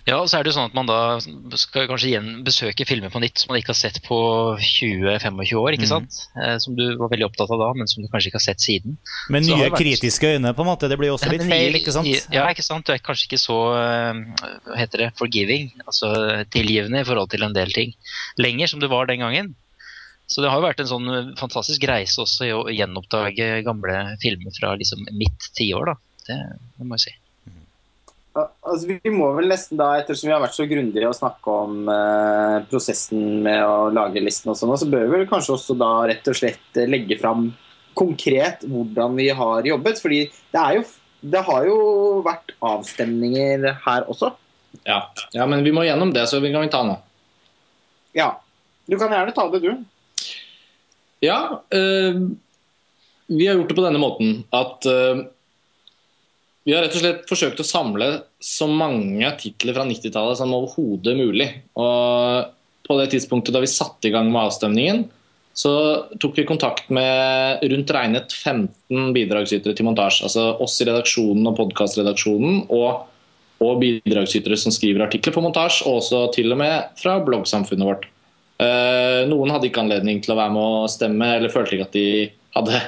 Ja, 0.08 0.20
og 0.22 0.28
så 0.30 0.38
er 0.40 0.44
det 0.44 0.52
jo 0.54 0.58
sånn 0.60 0.70
at 0.70 0.76
man 0.78 0.86
da 0.90 1.20
skal 1.58 1.88
kanskje 1.90 2.10
igjen 2.12 2.44
besøke 2.46 2.86
filmer 2.88 3.10
på 3.14 3.20
nytt 3.24 3.40
som 3.42 3.52
man 3.52 3.60
ikke 3.62 3.74
har 3.74 3.80
sett 3.80 4.02
på 4.06 4.18
20-25 4.60 5.56
år, 5.62 5.74
ikke 5.78 5.86
Mhm. 5.86 5.92
sant? 5.92 6.28
Eh, 6.38 6.58
Som 6.60 6.76
du 6.76 6.96
var 6.98 7.10
veldig 7.10 7.26
opptatt 7.30 7.50
av 7.52 7.60
da, 7.60 7.74
men 7.74 7.88
som 7.88 8.04
du 8.04 8.10
kanskje 8.10 8.28
ikke 8.32 8.40
har 8.42 8.48
sett 8.48 8.60
siden. 8.62 8.98
Med 9.30 9.44
nye 9.44 9.70
vært- 9.70 9.80
kritiske 9.82 10.36
øyne, 10.38 10.54
på 10.56 10.62
en 10.62 10.68
måte. 10.72 10.88
Det 10.90 10.98
blir 10.98 11.12
også 11.14 11.30
litt 11.32 11.42
feil, 11.44 11.74
ikke 11.76 11.92
sant? 11.92 12.08
Ja, 12.32 12.48
ikke 12.50 12.64
sant. 12.64 12.86
Du 12.86 12.94
er 12.94 13.00
kanskje 13.00 13.28
ikke 13.28 13.42
så 13.42 13.58
eh, 13.76 14.14
hva 14.66 14.78
heter 14.78 14.98
det, 14.98 15.14
forgiving, 15.18 15.72
altså 15.88 16.46
tilgivende 16.50 17.00
i 17.02 17.04
forhold 17.04 17.30
til 17.30 17.44
en 17.44 17.54
del 17.54 17.72
ting 17.72 17.94
lenger 18.38 18.68
som 18.70 18.80
du 18.80 18.88
var 18.88 19.06
den 19.08 19.20
gangen. 19.20 19.56
Så 20.28 20.42
det 20.42 20.50
har 20.50 20.60
jo 20.60 20.66
vært 20.68 20.80
en 20.80 20.88
sånn 20.90 21.08
eh, 21.10 21.36
fantastisk 21.38 21.84
reise 21.88 22.18
også 22.22 22.46
i 22.48 22.54
å 22.56 22.64
gjenoppdage 22.74 23.64
gamle 23.64 24.18
filmer 24.22 24.52
fra 24.60 24.76
liksom 24.76 25.06
mitt 25.14 25.38
tiår, 25.56 25.86
da. 25.86 25.94
Det, 26.28 26.38
det 26.80 26.86
må 26.88 26.96
jeg 26.98 27.12
si. 27.12 27.16
Al- 28.36 28.52
Altså, 28.66 28.88
vi 28.90 29.12
må 29.14 29.30
vel 29.38 29.48
nesten 29.48 29.80
da, 29.80 29.94
Ettersom 30.02 30.28
vi 30.28 30.34
har 30.36 30.42
vært 30.44 30.58
så 30.58 30.66
grundige 30.68 31.08
å 31.08 31.16
snakke 31.16 31.54
om 31.64 31.88
eh, 31.92 32.58
prosessen 32.72 33.22
med 33.46 33.62
å 33.64 33.90
lage 33.96 34.24
listen, 34.24 34.52
og 34.52 34.58
sånn, 34.60 34.74
så 34.82 34.88
bør 34.92 35.06
vi 35.08 35.14
vel 35.22 35.28
kanskje 35.30 35.54
også 35.56 35.78
da 35.80 35.92
rett 36.12 36.28
og 36.32 36.36
slett 36.36 36.80
eh, 36.82 36.90
legge 36.92 37.18
fram 37.22 37.48
konkret 37.96 38.66
hvordan 38.68 39.16
vi 39.16 39.30
har 39.32 39.68
jobbet. 39.70 40.02
fordi 40.04 40.26
det, 40.52 40.60
er 40.60 40.80
jo, 40.82 40.84
det 41.32 41.44
har 41.48 41.68
jo 41.70 41.78
vært 42.26 42.52
avstemninger 42.60 43.70
her 43.86 44.10
også. 44.12 44.34
Ja. 44.84 45.00
ja, 45.32 45.46
men 45.48 45.64
vi 45.64 45.72
må 45.72 45.86
gjennom 45.88 46.12
det, 46.12 46.26
så 46.28 46.42
vi 46.44 46.52
kan 46.52 46.66
vi 46.66 46.74
ta 46.74 46.82
nå. 46.84 46.98
Ja. 48.18 48.34
Du 48.86 48.98
kan 49.00 49.10
gjerne 49.16 49.32
ta 49.34 49.48
det, 49.54 49.64
du. 49.64 49.72
Ja, 51.24 51.62
Øh, 51.74 52.20
vi 53.32 53.48
har 53.48 53.56
gjort 53.58 53.72
det 53.72 53.78
på 53.80 53.86
denne 53.88 53.98
måten 54.04 54.44
at 54.54 54.86
eh, 54.86 55.24
vi 56.66 56.74
har 56.74 56.82
rett 56.82 56.96
og 56.98 57.04
slett 57.04 57.28
forsøkt 57.30 57.62
å 57.62 57.68
samle 57.68 58.08
så 58.42 58.66
mange 58.70 59.30
titler 59.38 59.76
fra 59.78 59.86
90-tallet 59.86 60.40
som 60.40 60.54
overhodet 60.58 61.14
mulig. 61.18 61.46
Og 61.78 62.50
på 62.86 62.98
det 62.98 63.12
tidspunktet 63.14 63.54
da 63.54 63.62
vi 63.62 63.70
satte 63.70 64.10
i 64.10 64.14
gang 64.14 64.32
med 64.32 64.48
avstemningen, 64.48 65.04
så 65.56 65.72
tok 66.20 66.40
vi 66.42 66.48
kontakt 66.50 66.90
med 66.94 67.62
rundt 67.64 67.92
regnet 67.96 68.34
15 68.34 69.14
bidragsytere 69.16 69.78
til 69.78 69.88
montasje. 69.88 70.26
Altså 70.28 70.48
oss 70.66 70.80
i 70.82 70.88
redaksjonen 70.90 71.46
og 71.48 71.56
podkastredaksjonen, 71.62 72.66
og, 72.76 73.06
og 73.64 73.78
bidragsytere 73.80 74.58
som 74.60 74.74
skriver 74.74 75.06
artikler 75.06 75.38
for 75.38 75.46
montasje, 75.46 75.86
og 75.86 76.02
også 76.02 76.26
til 76.36 76.52
og 76.52 76.60
med 76.60 76.98
fra 77.00 77.20
bloggsamfunnet 77.24 77.88
vårt. 77.88 78.10
Eh, 78.58 79.22
noen 79.30 79.54
hadde 79.54 79.70
ikke 79.70 79.86
anledning 79.86 80.20
til 80.26 80.34
å 80.34 80.40
være 80.42 80.56
med 80.58 80.82
å 80.82 80.92
stemme, 80.92 81.30
eller 81.38 81.54
følte 81.54 81.78
ikke 81.78 81.88
at 81.88 81.96
de 81.96 82.10
hadde 82.56 82.82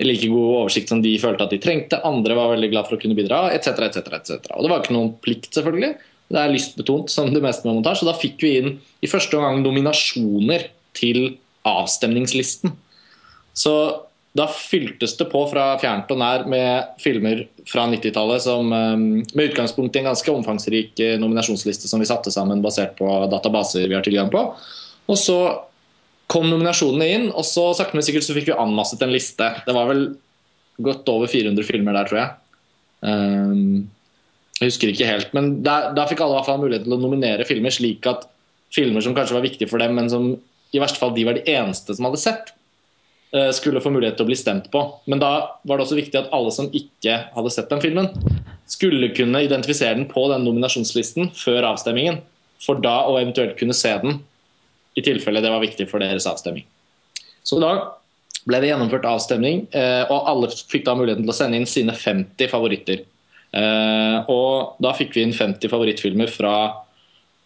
like 0.00 0.28
god 0.32 0.54
oversikt 0.62 0.92
som 0.92 1.02
de 1.04 1.12
følte 1.20 1.44
at 1.44 1.52
de 1.52 1.60
trengte. 1.62 2.00
Andre 2.06 2.36
var 2.38 2.54
veldig 2.54 2.70
glad 2.72 2.88
for 2.88 2.96
å 2.96 3.02
kunne 3.02 3.18
bidra, 3.18 3.46
etc. 3.54 3.84
etc., 3.88 4.12
etc. 4.16 4.52
Og 4.56 4.64
det 4.64 4.72
var 4.72 4.82
ikke 4.82 4.96
noen 4.96 5.14
plikt, 5.22 5.52
selvfølgelig. 5.56 5.94
Det 6.30 6.38
er 6.38 6.52
lystbetont 6.52 7.10
som 7.12 7.32
det 7.34 7.42
meste 7.44 7.66
med 7.66 7.80
montasje. 7.80 8.06
Da 8.08 8.16
fikk 8.16 8.44
vi 8.44 8.52
inn 8.60 8.76
i 9.02 9.10
første 9.10 9.36
omgang 9.38 9.64
nominasjoner 9.64 10.68
til 10.96 11.34
avstemningslisten. 11.68 12.72
Så 13.56 13.74
da 14.32 14.46
fyltes 14.46 15.16
det 15.18 15.26
på 15.32 15.40
fra 15.50 15.72
fjernt 15.82 16.10
og 16.14 16.20
nær 16.20 16.44
med 16.48 17.00
filmer 17.02 17.42
fra 17.66 17.88
90-tallet 17.90 18.44
som 18.44 18.68
eh, 18.72 19.00
med 19.34 19.48
utgangspunkt 19.48 19.96
i 19.96 20.04
en 20.04 20.12
ganske 20.12 20.32
omfangsrik 20.32 21.02
eh, 21.02 21.16
nominasjonsliste 21.18 21.90
som 21.90 22.02
vi 22.02 22.06
satte 22.08 22.30
sammen 22.30 22.62
basert 22.62 22.94
på 22.98 23.08
databaser 23.32 23.88
vi 23.88 23.98
har 23.98 24.06
tilgang 24.06 24.30
på. 24.30 24.44
Og 25.10 25.18
så 25.18 25.40
kom 26.30 26.46
nominasjonene 26.46 27.08
inn, 27.10 27.30
og 27.34 27.46
så 27.46 27.70
sakte, 27.76 27.96
men 27.98 28.06
sikkert 28.06 28.26
så 28.26 28.36
fikk 28.36 28.52
vi 28.52 28.58
anmasset 28.58 29.02
en 29.02 29.14
liste. 29.14 29.48
Det 29.66 29.74
var 29.74 29.88
vel 29.90 30.04
godt 30.80 31.08
over 31.12 31.30
400 31.30 31.66
filmer 31.66 31.96
der, 31.96 32.06
tror 32.08 32.20
jeg. 32.20 32.30
Um, 33.00 33.88
jeg 34.60 34.70
husker 34.70 34.92
ikke 34.92 35.08
helt, 35.08 35.34
men 35.36 35.54
da 35.64 36.04
fikk 36.08 36.20
alle 36.20 36.36
i 36.36 36.38
hvert 36.38 36.50
fall 36.50 36.60
mulighet 36.60 36.84
til 36.86 36.94
å 36.94 37.00
nominere 37.00 37.46
filmer, 37.48 37.72
slik 37.72 38.06
at 38.10 38.26
filmer 38.70 39.02
som 39.02 39.16
kanskje 39.16 39.38
var 39.38 39.46
viktige 39.46 39.70
for 39.70 39.82
dem, 39.82 39.96
men 39.96 40.10
som 40.12 40.34
i 40.70 40.80
verste 40.82 41.00
fall 41.00 41.14
de 41.16 41.24
var 41.26 41.38
de 41.38 41.46
eneste 41.50 41.96
som 41.96 42.06
hadde 42.06 42.20
sett, 42.22 42.52
uh, 43.34 43.50
skulle 43.56 43.82
få 43.82 43.92
mulighet 43.94 44.20
til 44.20 44.28
å 44.28 44.30
bli 44.30 44.38
stemt 44.38 44.70
på. 44.70 44.84
Men 45.10 45.22
da 45.22 45.32
var 45.66 45.80
det 45.80 45.88
også 45.88 45.98
viktig 45.98 46.20
at 46.20 46.30
alle 46.36 46.54
som 46.54 46.70
ikke 46.70 47.16
hadde 47.34 47.54
sett 47.56 47.72
den 47.72 47.82
filmen, 47.82 48.12
skulle 48.70 49.10
kunne 49.16 49.42
identifisere 49.42 49.96
den 49.98 50.06
på 50.12 50.28
den 50.30 50.44
nominasjonslisten 50.46 51.32
før 51.34 51.72
avstemmingen, 51.72 52.20
for 52.62 52.78
da 52.78 53.00
å 53.08 53.16
eventuelt 53.18 53.56
kunne 53.58 53.74
se 53.74 53.96
den 54.04 54.20
i 55.00 55.06
tilfelle 55.06 55.42
det 55.42 55.52
var 55.52 55.64
viktig 55.64 55.88
for 55.90 56.02
deres 56.02 56.28
avstemning. 56.28 56.66
Så 57.42 57.58
da 57.62 57.72
ble 58.48 58.60
det 58.62 58.70
gjennomført 58.70 59.08
avstemning, 59.08 59.66
eh, 59.76 60.04
og 60.08 60.28
alle 60.30 60.48
fikk 60.48 60.86
da 60.86 60.94
muligheten 60.96 61.24
til 61.26 61.32
å 61.32 61.36
sende 61.36 61.58
inn 61.60 61.68
sine 61.68 61.96
50 61.96 62.48
favoritter. 62.52 63.02
Eh, 63.52 64.16
Og 64.30 64.76
da 64.80 64.92
fikk 64.94 65.16
vi 65.16 65.24
inn 65.26 65.34
50 65.34 65.68
favorittfilmer 65.68 66.30
fra 66.30 66.54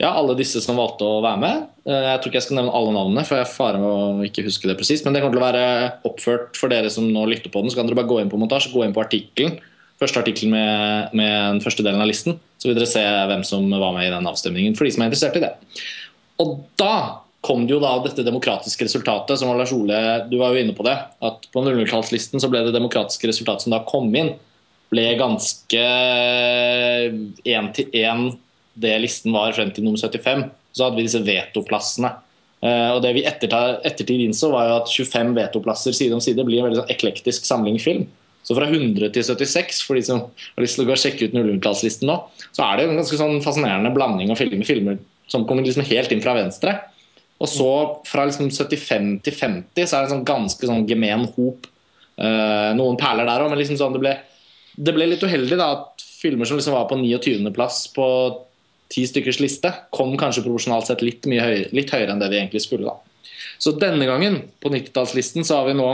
ja, 0.00 0.10
alle 0.10 0.34
disse 0.36 0.60
som 0.60 0.76
valgte 0.76 1.06
å 1.06 1.22
være 1.24 1.40
med. 1.40 1.66
Eh, 1.86 2.06
Jeg 2.10 2.20
tror 2.20 2.30
ikke 2.30 2.40
jeg 2.40 2.46
skal 2.48 2.58
nevne 2.60 2.74
alle 2.74 2.92
navnene, 2.92 3.24
for 3.26 3.38
jeg 3.38 3.50
farer 3.54 3.80
med 3.80 3.88
å 3.88 4.26
ikke 4.26 4.44
huske 4.44 4.68
det 4.68 4.76
presist. 4.78 5.06
Men 5.06 5.14
det 5.14 5.22
kommer 5.22 5.38
til 5.38 5.42
å 5.42 5.48
være 5.48 5.92
oppført 6.10 6.58
for 6.60 6.68
dere 6.68 6.90
som 6.90 7.06
nå 7.10 7.24
lytter 7.30 7.50
på 7.50 7.62
den. 7.62 7.70
Så 7.70 7.78
kan 7.78 7.86
dere 7.88 7.98
bare 7.98 8.10
gå 8.10 8.20
inn 8.20 8.30
på 8.32 8.40
montasje, 8.40 8.72
gå 8.74 8.84
inn 8.84 8.94
på 8.94 9.02
artikkelen. 9.04 9.58
Første 10.02 10.20
artikkel 10.20 10.50
med, 10.50 11.14
med 11.14 11.34
den 11.54 11.62
første 11.64 11.84
delen 11.86 12.02
av 12.02 12.10
listen. 12.10 12.38
Så 12.58 12.68
vil 12.68 12.76
dere 12.78 12.90
se 12.90 13.02
hvem 13.02 13.44
som 13.46 13.70
var 13.70 13.94
med 13.94 14.08
i 14.08 14.14
den 14.14 14.26
avstemningen, 14.26 14.74
for 14.76 14.84
de 14.84 14.94
som 14.94 15.04
er 15.04 15.10
interessert 15.12 15.38
i 15.38 15.44
det. 15.46 15.52
Og 16.42 16.58
da 16.80 17.23
kom 17.44 17.66
det 17.66 17.74
jo 17.76 17.82
da 17.82 17.92
dette 18.04 18.24
demokratiske 18.24 18.86
resultatet, 18.86 19.38
som 19.38 19.52
Lars 19.56 19.72
Ole, 19.76 19.98
du 20.30 20.38
var 20.40 20.54
jo 20.54 20.64
inne 20.64 20.74
på 20.76 20.86
det. 20.86 20.96
At 21.24 21.46
på 21.52 21.62
00-tallslisten 21.64 22.42
så 22.42 22.50
ble 22.52 22.64
det 22.66 22.74
demokratiske 22.74 23.28
resultatet 23.30 23.66
som 23.66 23.74
da 23.74 23.82
kom 23.88 24.08
inn, 24.16 24.32
ble 24.92 25.04
ganske 25.18 25.84
én 27.44 27.70
til 27.76 28.00
én 28.00 28.26
det 28.74 28.96
listen 28.98 29.34
var 29.34 29.54
frem 29.54 29.70
til 29.70 29.86
nummer 29.86 30.00
75. 30.00 30.48
Så 30.74 30.86
hadde 30.86 30.98
vi 30.98 31.06
disse 31.06 31.22
vetoplassene. 31.22 32.10
Eh, 32.64 32.90
Og 32.96 33.00
det 33.04 33.12
vi 33.14 33.24
ettertid 33.28 34.24
innså, 34.24 34.50
var 34.50 34.68
jo 34.68 34.76
at 34.80 34.90
25 34.90 35.34
vetoplasser 35.36 35.94
side 35.94 36.16
om 36.16 36.22
side 36.24 36.42
blir 36.46 36.62
en 36.62 36.68
veldig 36.68 36.80
sånn 36.82 36.90
eklektisk 36.94 37.46
samling 37.46 37.78
film. 37.78 38.08
Så 38.44 38.56
fra 38.56 38.66
100 38.68 39.12
til 39.14 39.24
76, 39.24 39.84
for 39.86 39.96
de 39.96 40.02
som 40.04 40.24
har 40.26 40.64
lyst 40.64 40.76
til 40.76 40.84
å 40.84 40.88
gå 40.88 40.96
og 40.96 41.00
sjekke 41.00 41.28
ut 41.28 41.36
00-tallslisten 41.36 42.10
nå, 42.10 42.18
så 42.52 42.66
er 42.66 42.76
det 42.76 42.84
jo 42.84 42.90
en 42.92 43.00
ganske 43.00 43.20
sånn 43.20 43.38
fascinerende 43.44 43.94
blanding 43.94 44.34
av 44.34 44.40
filmer. 44.40 44.66
Filmer 44.68 44.98
som 45.32 45.46
kommer 45.48 45.64
liksom 45.64 45.86
helt 45.88 46.12
inn 46.12 46.20
fra 46.24 46.34
venstre. 46.36 46.74
Og 47.44 47.50
så 47.50 47.70
fra 48.08 48.24
liksom 48.28 48.48
75 48.48 49.10
til 49.26 49.36
50 49.36 49.84
så 49.84 49.98
er 49.98 50.04
det 50.04 50.08
en 50.08 50.14
sånn 50.14 50.28
ganske 50.28 50.68
sånn 50.70 50.86
gemen 50.88 51.26
hop. 51.34 51.68
Uh, 52.16 52.72
noen 52.78 52.96
perler 52.96 53.28
der 53.28 53.44
òg, 53.44 53.50
men 53.52 53.60
liksom 53.60 53.78
sånn 53.80 53.96
det 53.96 54.00
ble, 54.00 54.14
det 54.78 54.94
ble 54.96 55.08
litt 55.10 55.24
uheldig 55.24 55.58
da 55.60 55.70
at 55.74 56.04
filmer 56.24 56.48
som 56.48 56.56
liksom 56.56 56.76
var 56.76 56.88
på 56.88 56.96
29.-plass 57.02 57.80
på 57.92 58.06
ti 58.92 59.04
stykkers 59.08 59.40
liste, 59.42 59.72
kom 59.92 60.14
kanskje 60.20 60.44
proporsjonalt 60.44 60.88
sett 60.88 61.02
litt, 61.04 61.26
høyere, 61.26 61.68
litt 61.74 61.92
høyere 61.92 62.14
enn 62.14 62.22
det 62.22 62.30
de 62.32 62.38
egentlig 62.40 62.64
skulle. 62.64 62.92
da. 62.92 63.34
Så 63.58 63.74
denne 63.80 64.06
gangen 64.08 64.40
på 64.62 64.72
90-tallslisten 64.72 65.44
så 65.46 65.60
har 65.60 65.68
vi 65.68 65.76
nå 65.78 65.88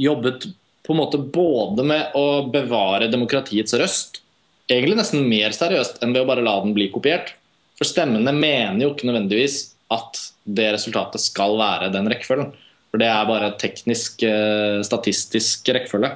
jobbet 0.00 0.46
på 0.84 0.92
en 0.92 1.00
måte 1.00 1.18
både 1.18 1.86
med 1.86 2.16
å 2.18 2.44
bevare 2.52 3.08
demokratiets 3.08 3.74
røst, 3.80 4.20
egentlig 4.68 4.98
nesten 4.98 5.24
mer 5.28 5.54
seriøst 5.56 6.02
enn 6.04 6.12
ved 6.12 6.24
å 6.24 6.28
bare 6.28 6.44
la 6.44 6.58
den 6.62 6.74
bli 6.76 6.90
kopiert. 6.92 7.32
For 7.78 7.88
stemmene 7.88 8.34
mener 8.36 8.82
jo 8.84 8.92
ikke 8.92 9.08
nødvendigvis 9.08 9.73
at 9.92 10.20
det 10.44 10.70
resultatet 10.76 11.22
skal 11.22 11.58
være 11.60 11.90
den 11.94 12.08
rekkefølgen. 12.10 12.52
For 12.92 13.02
det 13.02 13.08
er 13.10 13.26
bare 13.28 13.52
teknisk, 13.58 14.22
eh, 14.22 14.80
statistisk 14.86 15.68
rekkefølge. 15.74 16.12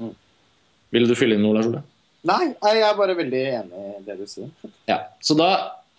Mm. 0.00 0.14
Vil 0.96 1.08
du 1.08 1.14
fylle 1.18 1.36
inn 1.36 1.44
noe, 1.44 1.58
Lars 1.58 1.68
Ole? 1.68 1.82
Nei, 2.26 2.46
jeg 2.50 2.82
er 2.82 2.94
bare 2.98 3.14
veldig 3.18 3.42
enig 3.60 3.82
i 3.82 4.04
det 4.06 4.16
du 4.18 4.24
sier. 4.30 4.48
Ja, 4.88 5.02
så 5.22 5.36
da 5.38 5.50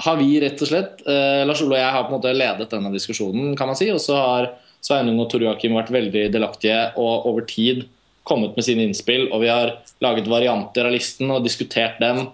har 0.03 0.17
vi 0.19 0.39
rett 0.41 0.61
og 0.61 0.69
slett 0.69 1.03
eh, 1.09 1.43
Lars 1.47 1.61
Ole 1.63 1.77
og 1.77 1.81
jeg 1.81 1.93
har 1.95 2.05
på 2.05 2.11
en 2.11 2.17
måte 2.19 2.33
ledet 2.35 2.71
denne 2.73 2.91
diskusjonen, 2.93 3.53
kan 3.57 3.69
man 3.69 3.77
si. 3.79 3.89
Og 3.93 4.01
så 4.03 4.17
har 4.19 4.49
Sveinung 4.83 5.21
og 5.23 5.29
Tor 5.31 5.45
Joakim 5.45 5.77
vært 5.77 5.93
veldig 5.93 6.27
delaktige 6.33 6.81
og 6.99 7.29
over 7.29 7.45
tid 7.47 7.85
kommet 8.27 8.57
med 8.57 8.65
sine 8.67 8.83
innspill. 8.85 9.29
Og 9.31 9.41
vi 9.45 9.51
har 9.51 9.77
laget 10.03 10.29
varianter 10.29 10.89
av 10.89 10.93
listen 10.93 11.31
og 11.33 11.45
diskutert 11.45 12.01
dem. 12.03 12.27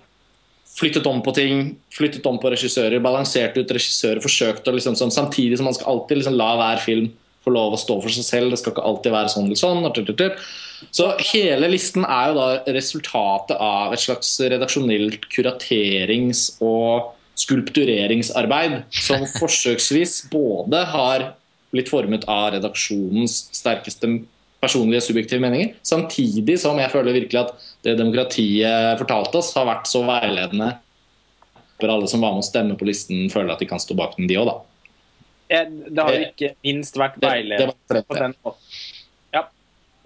Flyttet 0.74 1.06
om 1.06 1.20
på 1.22 1.32
ting, 1.38 1.76
flyttet 1.94 2.26
om 2.26 2.40
på 2.42 2.50
regissører, 2.50 3.02
balansert 3.04 3.58
ut 3.60 3.74
regissører. 3.76 4.24
Forsøkt 4.24 4.68
å 4.68 4.74
liksom 4.74 4.98
sånn, 4.98 5.14
Samtidig 5.14 5.60
som 5.60 5.70
man 5.70 5.76
skal 5.78 5.92
alltid 5.92 6.22
liksom 6.22 6.38
la 6.40 6.54
hver 6.58 6.82
film 6.82 7.12
få 7.44 7.54
lov 7.54 7.76
å 7.76 7.80
stå 7.80 8.00
for 8.02 8.14
seg 8.14 8.26
selv. 8.26 8.54
Det 8.54 8.62
skal 8.62 8.74
ikke 8.74 8.86
alltid 8.90 9.14
være 9.14 9.32
sånn 9.34 9.50
eller 9.50 9.60
sånn. 9.60 10.38
Så 10.92 11.10
hele 11.32 11.70
listen 11.72 12.08
er 12.08 12.32
jo 12.32 12.40
da 12.40 12.76
resultatet 12.76 13.60
av 13.60 13.94
et 13.94 14.04
slags 14.04 14.34
redaksjonelt 14.42 15.28
kuraterings- 15.32 16.50
og 16.64 17.14
skulptureringsarbeid 17.40 18.84
som 19.04 19.26
forsøksvis 19.40 20.24
både 20.34 20.84
har 20.92 21.32
blitt 21.74 21.90
formet 21.90 22.28
av 22.30 22.52
redaksjonens 22.54 23.48
sterkeste 23.56 24.10
personlige 24.64 25.04
subjektive 25.04 25.44
meninger, 25.44 25.74
samtidig 25.84 26.56
som 26.62 26.78
jeg 26.80 26.92
føler 26.94 27.18
virkelig 27.18 27.42
at 27.42 27.72
det 27.84 27.98
demokratiet 28.00 29.00
fortalte 29.02 29.40
oss, 29.42 29.54
har 29.58 29.68
vært 29.68 29.90
så 29.92 30.04
veiledende 30.08 30.74
for 31.82 31.92
alle 31.92 32.08
som 32.08 32.22
var 32.24 32.36
med 32.36 32.44
å 32.44 32.48
stemme 32.48 32.78
på 32.80 32.88
listen, 32.88 33.26
føler 33.34 33.56
at 33.56 33.64
de 33.64 33.68
kan 33.68 33.82
stå 33.82 33.98
bak 34.00 34.16
den, 34.16 34.30
de 34.30 34.38
òg, 34.40 34.52
da. 34.52 34.60
Det 35.54 36.00
har 36.00 36.16
jo 36.16 36.28
ikke 36.30 36.54
minst 36.64 36.96
vært 36.98 37.20
Det- 37.20 37.22
det 37.22 37.32
veiledende 37.32 38.04
på 38.08 38.16
den 38.18 38.36
måten. 38.44 38.62
Ja. 39.34 39.44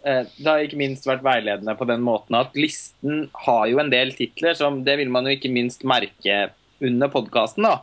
Eh, 0.03 0.23
Det 0.23 0.47
har 0.47 0.59
ikke 0.59 0.77
minst 0.77 1.05
vært 1.05 1.21
veiledende 1.21 1.77
på 1.77 1.87
den 1.87 2.01
måten 2.01 2.35
at 2.35 2.53
listen 2.53 3.29
har 3.33 3.67
jo 3.67 3.79
en 3.79 3.89
del 3.89 4.11
titler 4.11 4.55
som 4.55 4.83
Det 4.83 4.97
vil 4.97 5.09
man 5.09 5.25
jo 5.25 5.35
ikke 5.35 5.51
minst 5.51 5.83
merke 5.83 6.51
under 6.81 7.07
podkasten, 7.07 7.63
da. 7.63 7.81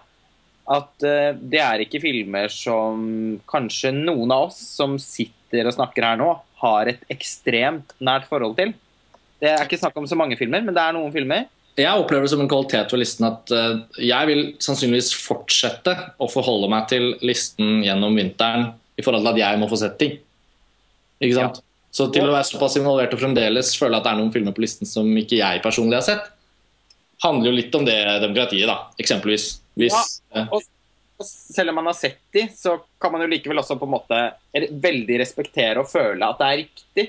At 0.68 1.02
eh, 1.02 1.33
det 1.33 1.61
er 1.61 1.78
ikke 1.78 2.00
filmer 2.00 2.48
som 2.50 3.40
kanskje 3.46 3.92
noen 3.92 4.33
av 4.33 4.48
oss 4.48 4.57
som 4.57 4.98
sitter 4.98 5.66
og 5.66 5.74
snakker 5.74 6.02
her 6.02 6.16
nå, 6.16 6.40
har 6.57 6.88
et 6.88 7.00
ekstremt 7.11 7.92
nært 8.00 8.26
forhold 8.26 8.57
til. 8.57 8.74
Det 9.44 9.52
er 9.52 9.66
ikke 9.66 9.80
snakk 9.80 9.98
om 10.00 10.09
så 10.09 10.16
mange 10.16 10.38
filmer, 10.40 10.64
men 10.64 10.76
det 10.76 10.80
er 10.80 10.96
noen 10.96 11.12
filmer. 11.12 11.44
Jeg 11.74 12.00
opplever 12.00 12.24
det 12.24 12.30
som 12.30 12.40
en 12.40 12.48
kvalitet 12.48 12.92
ved 12.94 13.00
listen 13.02 13.26
at 13.26 13.50
eh, 13.52 13.80
jeg 14.07 14.28
vil 14.30 14.42
sannsynligvis 14.62 15.11
fortsette 15.18 15.94
å 16.22 16.28
forholde 16.30 16.70
meg 16.70 16.87
til 16.92 17.11
listen 17.26 17.83
gjennom 17.83 18.14
vinteren 18.14 18.70
i 18.94 19.02
forhold 19.02 19.26
til 19.26 19.33
at 19.33 19.40
jeg 19.42 19.61
må 19.61 19.68
få 19.68 19.80
sett 19.80 19.96
ting. 20.00 20.14
Ikke 21.18 21.35
sant? 21.37 21.59
Så 21.94 22.07
til 22.14 22.26
å 22.26 22.33
være 22.33 22.46
såpass 22.46 22.78
involvert 22.78 23.12
og 23.14 23.20
fremdeles 23.20 23.74
føle 23.78 23.98
at 23.98 24.07
det 24.07 24.12
er 24.14 24.20
noen 24.22 24.30
filmer 24.35 24.54
på 24.54 24.62
listen 24.64 24.88
som 24.88 25.11
ikke 25.18 25.38
jeg 25.38 25.62
personlig 25.62 25.98
har 25.98 26.07
sett, 26.07 26.30
handler 27.22 27.50
jo 27.50 27.59
litt 27.59 27.76
om 27.78 27.85
det 27.87 27.98
demokratiet, 28.22 28.66
da. 28.70 28.78
Eksempelvis. 29.02 29.48
Hvis 29.78 29.94
ja, 30.35 30.46
Og 30.54 31.26
selv 31.26 31.70
om 31.70 31.78
man 31.78 31.90
har 31.90 31.98
sett 31.98 32.18
de, 32.35 32.46
så 32.54 32.76
kan 33.02 33.14
man 33.14 33.22
jo 33.22 33.30
likevel 33.30 33.62
også 33.62 33.76
på 33.78 33.87
en 33.87 33.94
måte 33.94 34.22
veldig 34.54 35.20
respektere 35.22 35.83
og 35.83 35.90
føle 35.90 36.26
at 36.26 36.40
det 36.40 36.48
er 36.48 36.61
riktig 36.64 37.07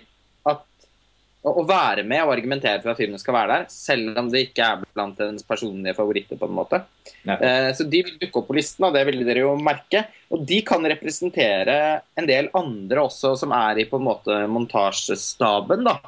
å, 1.45 1.63
være 1.67 2.03
med 2.07 2.23
og 2.23 2.33
argumentere 2.33 2.81
for 2.81 2.93
at 2.93 2.99
filmen 2.99 3.21
skal 3.21 3.35
være 3.37 3.51
der, 3.53 3.67
selv 3.71 4.17
om 4.19 4.31
det 4.33 4.47
ikke 4.47 4.65
er 4.65 4.83
blant 4.95 5.19
ens 5.23 5.45
personlige 5.45 5.95
favoritter. 5.97 6.39
på 6.39 6.49
en 6.49 6.57
måte. 6.57 6.81
Eh, 7.25 7.69
så 7.77 7.85
de 7.87 8.01
vil 8.07 8.17
dukke 8.21 8.41
opp 8.41 8.49
på 8.49 8.57
listen, 8.57 8.87
og 8.87 8.95
det 8.95 9.05
vil 9.09 9.21
dere 9.27 9.45
jo 9.45 9.53
merke. 9.59 10.05
Og 10.33 10.45
de 10.47 10.61
kan 10.65 10.83
representere 10.85 11.77
en 12.17 12.29
del 12.29 12.49
andre 12.57 13.05
også 13.05 13.35
som 13.39 13.53
er 13.55 13.83
i 13.83 13.87
på 13.89 14.01
en 14.01 14.09
måte 14.09 14.41
montasjestaben. 14.51 15.85
da. 15.85 15.99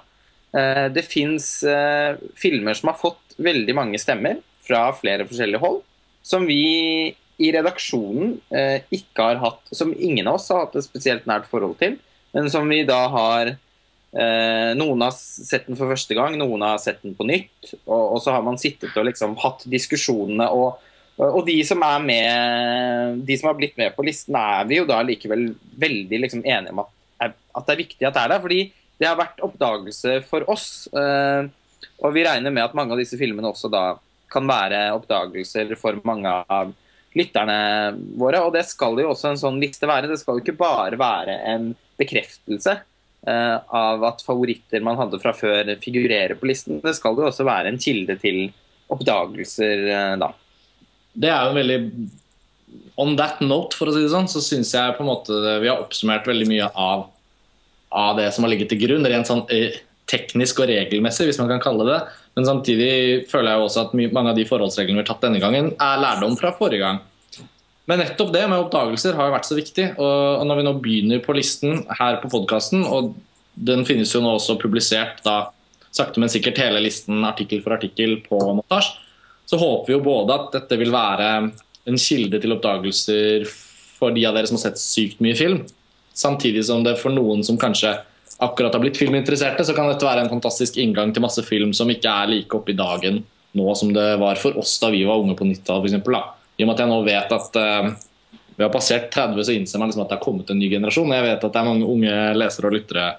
Eh, 0.58 0.88
det 0.94 1.06
fins 1.06 1.64
eh, 1.64 2.18
filmer 2.36 2.78
som 2.78 2.92
har 2.92 3.00
fått 3.00 3.38
veldig 3.38 3.76
mange 3.78 4.00
stemmer 4.02 4.42
fra 4.68 4.90
flere 4.96 5.28
forskjellige 5.28 5.62
hold, 5.62 5.82
som 6.26 6.48
vi 6.48 7.14
i 7.38 7.52
redaksjonen 7.54 8.38
eh, 8.50 8.82
ikke 8.90 9.22
har 9.22 9.38
hatt 9.44 9.70
Som 9.70 9.94
ingen 9.94 10.26
av 10.28 10.40
oss 10.40 10.48
har 10.50 10.66
hatt 10.66 10.78
et 10.80 10.88
spesielt 10.88 11.28
nært 11.30 11.46
forhold 11.52 11.78
til, 11.82 12.00
men 12.34 12.50
som 12.50 12.66
vi 12.70 12.82
da 12.88 13.04
har 13.14 13.54
Noen 14.14 15.02
har 15.04 15.12
sett 15.14 15.66
den 15.68 15.76
for 15.78 15.92
første 15.92 16.16
gang, 16.16 16.38
noen 16.40 16.64
har 16.64 16.80
sett 16.82 17.02
den 17.04 17.14
på 17.18 17.26
nytt, 17.28 17.74
og, 17.84 18.16
og 18.16 18.22
så 18.24 18.32
har 18.38 18.46
man 18.46 18.58
sittet 18.58 18.96
og 18.98 19.06
liksom 19.10 19.36
hatt 19.44 19.66
diskusjonene 19.70 20.48
og 20.56 20.84
og 21.18 21.48
de 21.48 21.56
som 21.66 21.82
er 21.82 22.04
med, 22.06 23.22
de 23.26 23.38
som 23.40 23.48
har 23.50 23.56
blitt 23.58 23.78
med 23.80 23.96
på 23.96 24.04
listen, 24.06 24.36
er 24.38 24.68
vi 24.70 24.78
jo 24.78 24.84
da 24.86 25.00
likevel 25.02 25.48
veldig 25.82 26.20
liksom 26.22 26.44
enige 26.46 26.76
om 26.76 26.84
at, 26.84 26.92
at 27.58 27.66
det 27.66 27.74
er 27.74 27.80
viktig 27.80 28.06
at 28.06 28.14
det 28.14 28.22
er 28.22 28.34
der. 28.36 28.44
Fordi 28.44 28.60
det 29.02 29.08
har 29.10 29.18
vært 29.18 29.42
oppdagelse 29.48 30.20
for 30.30 30.46
oss. 30.54 30.68
eh, 30.94 31.50
Og 32.06 32.14
vi 32.14 32.26
regner 32.28 32.54
med 32.54 32.68
at 32.68 32.76
mange 32.78 32.94
av 32.94 33.02
disse 33.02 33.18
filmene 33.18 33.50
også 33.50 33.72
da 33.74 33.96
kan 34.30 34.46
være 34.46 34.84
oppdagelser 34.94 35.74
for 35.82 35.98
mange 36.06 36.30
av 36.30 36.76
lytterne 37.18 37.58
våre. 38.14 38.44
Og 38.46 38.54
det 38.54 38.68
skal 38.70 39.02
jo 39.02 39.10
også 39.10 39.32
en 39.32 39.42
sånn 39.42 39.58
liste 39.62 39.90
være. 39.90 40.12
Det 40.12 40.20
skal 40.22 40.38
jo 40.38 40.46
ikke 40.46 40.60
bare 40.62 41.02
være 41.02 41.40
en 41.50 41.72
bekreftelse 41.98 42.78
eh, 42.78 42.86
av 43.28 44.06
at 44.08 44.24
favoritter 44.26 44.84
man 44.86 44.98
hadde 45.00 45.20
fra 45.20 45.34
før, 45.36 45.74
figurerer 45.82 46.38
på 46.40 46.48
listen. 46.50 46.82
Det 46.84 46.96
skal 46.98 47.18
jo 47.18 47.28
også 47.28 47.46
være 47.48 47.74
en 47.74 47.82
kilde 47.82 48.16
til 48.22 48.48
oppdagelser 48.94 49.84
eh, 49.92 50.14
da. 50.22 50.32
Det 51.18 51.30
er 51.34 51.50
jo 51.50 51.58
veldig 51.58 51.82
On 53.00 53.14
that 53.18 53.40
note, 53.46 53.78
for 53.78 53.90
å 53.90 53.94
si 53.94 54.02
det 54.04 54.12
sånn, 54.12 54.28
så 54.30 54.42
syns 54.44 54.74
jeg 54.74 54.96
på 54.98 55.04
en 55.04 55.12
måte 55.12 55.36
vi 55.62 55.70
har 55.70 55.80
oppsummert 55.80 56.26
veldig 56.28 56.48
mye 56.50 56.70
av, 56.74 57.06
av 57.96 58.18
det 58.18 58.32
som 58.34 58.44
har 58.44 58.52
ligget 58.52 58.72
til 58.74 58.82
grunn, 58.82 59.06
rent 59.08 59.30
sånn 59.30 59.46
eh, 59.54 59.78
teknisk 60.10 60.64
og 60.64 60.70
regelmessig, 60.72 61.28
hvis 61.30 61.40
man 61.40 61.52
kan 61.52 61.62
kalle 61.64 61.86
det. 61.88 62.00
Men 62.38 62.48
samtidig 62.48 62.90
føler 63.32 63.54
jeg 63.54 63.62
jo 63.62 63.68
også 63.68 63.84
at 63.86 63.96
mange 64.16 64.34
av 64.34 64.40
de 64.40 64.48
forholdsreglene 64.50 65.00
vi 65.00 65.04
har 65.04 65.10
tatt 65.12 65.24
denne 65.28 65.42
gangen, 65.44 65.72
er 65.78 66.02
lærdom 66.02 66.36
fra 66.40 66.52
forrige 66.58 66.84
gang. 66.84 67.00
Men 67.88 68.02
nettopp 68.04 68.34
det 68.36 68.44
med 68.52 68.60
oppdagelser 68.60 69.16
har 69.16 69.30
jo 69.30 69.36
vært 69.38 69.48
så 69.48 69.56
viktig. 69.58 69.86
Og 69.96 70.44
når 70.48 70.60
vi 70.60 70.66
nå 70.68 70.74
begynner 70.84 71.22
på 71.24 71.36
listen 71.38 71.86
her 72.00 72.20
på 72.24 72.32
podkasten, 72.32 72.84
og 72.84 73.14
den 73.56 73.86
finnes 73.88 74.12
jo 74.14 74.22
nå 74.24 74.34
også 74.36 74.58
publisert 74.62 75.24
da 75.26 75.48
sakte, 75.96 76.20
men 76.22 76.32
sikkert 76.32 76.60
hele 76.62 76.84
listen 76.84 77.24
artikkel 77.26 77.64
for 77.64 77.78
artikkel 77.78 78.20
på 78.26 78.42
Montasj, 78.60 78.92
så 79.48 79.60
håper 79.60 79.90
vi 79.90 79.96
jo 79.96 80.04
både 80.04 80.36
at 80.36 80.52
dette 80.58 80.78
vil 80.82 80.92
være 80.94 81.30
en 81.88 82.02
kilde 82.02 82.42
til 82.44 82.54
oppdagelser 82.58 83.48
for 83.98 84.14
de 84.14 84.26
av 84.28 84.36
dere 84.36 84.50
som 84.50 84.60
har 84.60 84.68
sett 84.68 84.84
sykt 84.84 85.24
mye 85.24 85.38
film, 85.40 85.64
samtidig 86.18 86.66
som 86.68 86.84
det 86.86 86.98
for 87.00 87.14
noen 87.16 87.42
som 87.48 87.58
kanskje 87.58 87.96
akkurat 88.44 88.76
har 88.76 88.84
blitt 88.84 89.00
filminteresserte, 89.00 89.64
så 89.66 89.74
kan 89.74 89.88
dette 89.90 90.06
være 90.06 90.26
en 90.26 90.34
fantastisk 90.36 90.78
inngang 90.78 91.16
til 91.16 91.24
masse 91.24 91.42
film 91.48 91.72
som 91.74 91.90
ikke 91.90 92.12
er 92.12 92.30
like 92.36 92.60
oppe 92.60 92.76
i 92.76 92.78
dagen 92.78 93.24
nå 93.58 93.74
som 93.80 93.94
det 93.96 94.10
var 94.22 94.38
for 94.38 94.60
oss 94.60 94.76
da 94.82 94.92
vi 94.94 95.06
var 95.08 95.24
unge 95.24 95.34
på 95.40 95.48
90-tallet, 95.48 95.96
f.eks. 95.96 96.37
I 96.58 96.66
og 96.66 96.70
med 96.70 96.76
at 96.76 96.84
jeg 96.84 96.92
nå 96.92 97.00
vet 97.06 97.34
at 97.38 97.60
eh, 97.62 97.90
vi 98.58 98.66
har 98.66 98.74
passert 98.74 99.12
30, 99.14 99.44
så 99.46 99.54
innser 99.54 99.82
man 99.82 99.92
liksom 99.92 100.04
at 100.04 100.10
det 100.10 100.18
har 100.18 100.24
kommet 100.26 100.50
en 100.50 100.58
ny 100.58 100.70
generasjon. 100.72 101.14
Jeg 101.14 101.26
vet 101.28 101.44
at 101.46 101.54
det 101.54 101.62
er 101.62 101.68
mange 101.68 101.90
unge 101.94 102.14
lesere 102.38 102.72
og 102.72 102.74
lyttere 102.74 103.12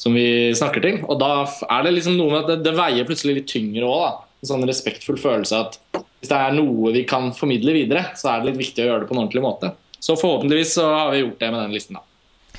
som 0.00 0.16
vi 0.16 0.54
snakker 0.56 0.84
til. 0.84 1.02
Og 1.04 1.20
da 1.20 1.44
er 1.44 1.84
det 1.84 1.92
liksom 1.98 2.16
noe 2.16 2.32
med 2.32 2.40
at 2.46 2.52
det, 2.54 2.62
det 2.64 2.78
veier 2.78 3.08
plutselig 3.08 3.36
litt 3.42 3.50
tyngre 3.52 3.84
òg. 3.84 4.22
En 4.40 4.48
sånn 4.54 4.64
respektfull 4.64 5.20
følelse 5.20 5.60
at 5.66 5.76
hvis 5.92 6.30
det 6.32 6.38
er 6.38 6.56
noe 6.56 6.94
vi 6.96 7.04
kan 7.08 7.28
formidle 7.36 7.76
videre, 7.76 8.06
så 8.16 8.32
er 8.32 8.40
det 8.40 8.50
litt 8.50 8.62
viktig 8.62 8.86
å 8.86 8.88
gjøre 8.88 9.04
det 9.04 9.10
på 9.10 9.16
en 9.16 9.22
ordentlig 9.26 9.44
måte. 9.44 9.74
Så 10.00 10.16
forhåpentligvis 10.16 10.74
så 10.78 10.88
har 10.88 11.12
vi 11.12 11.20
gjort 11.20 11.44
det 11.44 11.52
med 11.52 11.60
den 11.60 11.76
listen, 11.76 12.00
da. 12.00 12.04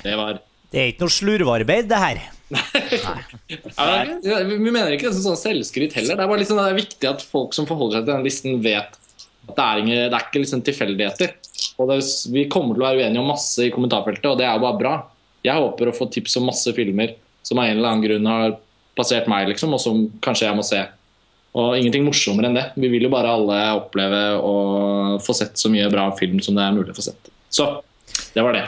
Det 0.02 0.14
var 0.18 0.38
Det 0.72 0.78
er 0.78 0.92
ikke 0.92 1.04
noe 1.04 1.14
slurvearbeid, 1.18 1.90
det 1.90 2.00
her. 2.04 2.22
Nei. 2.52 4.18
ja, 4.22 4.38
Vi 4.46 4.58
mener 4.70 4.94
ikke 4.94 5.08
det 5.08 5.16
som 5.16 5.32
sånn 5.32 5.40
selvskryt 5.40 5.94
heller. 5.98 6.14
Det 6.14 6.22
er 6.22 6.30
bare 6.30 6.42
liksom, 6.44 6.62
det 6.62 6.70
er 6.70 6.78
viktig 6.78 7.10
at 7.10 7.24
folk 7.26 7.54
som 7.56 7.66
forholder 7.66 7.98
seg 7.98 8.06
til 8.06 8.14
den 8.14 8.26
listen, 8.26 8.58
vet 8.62 8.98
det 9.48 9.62
er, 9.62 9.80
ingen, 9.82 9.98
det 10.08 10.16
er 10.16 10.26
ikke 10.26 10.42
liksom 10.42 10.62
tilfeldigheter. 10.66 11.34
Og 11.80 11.90
det, 11.90 11.98
vi 12.32 12.46
kommer 12.52 12.76
til 12.76 12.84
å 12.84 12.88
være 12.88 13.02
uenige 13.02 13.22
om 13.22 13.30
masse 13.32 13.66
i 13.66 13.72
kommentarfeltet, 13.74 14.28
og 14.30 14.38
det 14.40 14.46
er 14.46 14.56
jo 14.56 14.64
bare 14.64 14.80
bra. 14.80 14.94
Jeg 15.42 15.58
håper 15.58 15.90
å 15.90 15.94
få 15.96 16.06
tips 16.14 16.38
om 16.38 16.46
masse 16.50 16.72
filmer 16.76 17.16
som 17.42 17.58
av 17.58 17.66
en 17.66 17.78
eller 17.78 17.90
annen 17.90 18.04
grunn 18.04 18.28
har 18.30 18.58
passert 18.98 19.26
meg, 19.30 19.48
liksom, 19.50 19.74
og 19.74 19.80
som 19.82 20.04
kanskje 20.22 20.46
jeg 20.46 20.58
må 20.58 20.66
se. 20.66 20.82
Og 21.58 21.74
ingenting 21.76 22.06
morsommere 22.06 22.48
enn 22.48 22.56
det. 22.56 22.66
Vi 22.80 22.88
vil 22.92 23.08
jo 23.08 23.12
bare 23.12 23.32
alle 23.34 23.58
oppleve 23.76 24.22
å 24.40 24.54
få 25.20 25.34
sett 25.36 25.58
så 25.60 25.72
mye 25.72 25.90
bra 25.92 26.06
film 26.16 26.40
som 26.44 26.56
det 26.56 26.64
er 26.64 26.76
mulig 26.76 26.94
å 26.94 26.96
få 26.96 27.04
sett. 27.10 27.32
Så 27.52 27.68
det 28.32 28.44
var 28.44 28.56
det. 28.56 28.64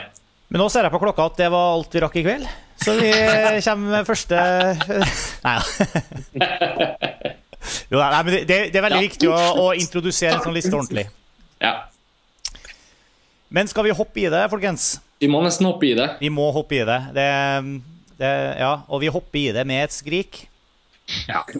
Men 0.53 0.61
nå 0.61 0.67
ser 0.69 0.85
jeg 0.85 0.93
på 0.93 1.01
klokka 1.01 1.25
at 1.31 1.39
det 1.39 1.49
var 1.53 1.73
alt 1.79 1.95
vi 1.95 2.03
rakk 2.03 2.19
i 2.21 2.25
kveld. 2.27 2.45
Så 2.83 2.93
vi 2.99 3.09
kommer 3.65 3.97
med 3.97 4.07
første 4.07 4.41
Nei 5.45 5.55
da. 5.55 7.33
Jo, 7.91 7.99
nei, 7.99 8.21
men 8.27 8.31
det, 8.35 8.59
det 8.73 8.79
er 8.79 8.85
veldig 8.85 9.03
viktig 9.07 9.29
å, 9.31 9.41
å 9.65 9.67
introdusere 9.77 10.37
en 10.37 10.43
sånn 10.45 10.55
liste 10.55 10.73
ordentlig. 10.73 11.05
Ja. 11.63 11.73
Men 13.55 13.69
skal 13.71 13.87
vi 13.87 13.95
hoppe 13.95 14.25
i 14.25 14.29
det, 14.31 14.43
folkens? 14.51 14.95
Vi 15.21 15.29
må 15.31 15.39
nesten 15.45 15.67
hoppe 15.69 15.87
i 15.87 15.93
det. 15.97 16.09
Vi 16.19 16.31
må 16.33 16.49
hoppe 16.55 16.79
i 16.79 16.83
det. 16.87 16.99
det, 17.15 17.29
det 18.19 18.33
ja, 18.59 18.73
og 18.89 19.01
vi 19.03 19.11
hopper 19.13 19.39
i 19.39 19.47
det 19.55 19.63
med 19.67 19.85
et 19.85 19.95
skrik. 19.95 20.45
Ja. 21.29 21.45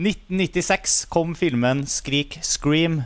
1996 0.00 1.04
kom 1.10 1.34
filmen 1.34 1.82
'Skrik 1.86 2.38
Scream' 2.46 3.02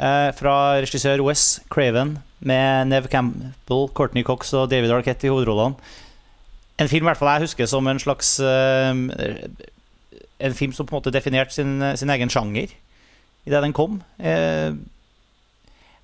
eh, 0.00 0.30
fra 0.32 0.80
regissør 0.80 1.20
Wes 1.26 1.60
Craven 1.70 2.18
med 2.40 2.88
Nev 2.88 3.08
Campbell, 3.12 3.88
Courtney 3.92 4.24
Cox 4.24 4.54
og 4.56 4.70
David 4.72 4.90
Arquette 4.96 5.28
i 5.28 5.30
hovedrollene. 5.30 5.76
En 6.80 6.88
film 6.88 7.08
hvert 7.08 7.20
fall 7.20 7.34
jeg 7.34 7.48
husker 7.48 7.68
som 7.68 7.88
en 7.90 8.00
slags 8.00 8.38
eh, 8.40 8.92
En 10.40 10.56
film 10.56 10.72
som 10.72 10.88
på 10.88 10.94
en 10.94 11.02
måte 11.02 11.12
definerte 11.12 11.54
sin, 11.54 11.76
sin 11.96 12.10
egen 12.10 12.32
sjanger 12.32 12.72
idet 13.48 13.62
den 13.64 13.76
kom. 13.76 14.00
Eh, 14.18 14.72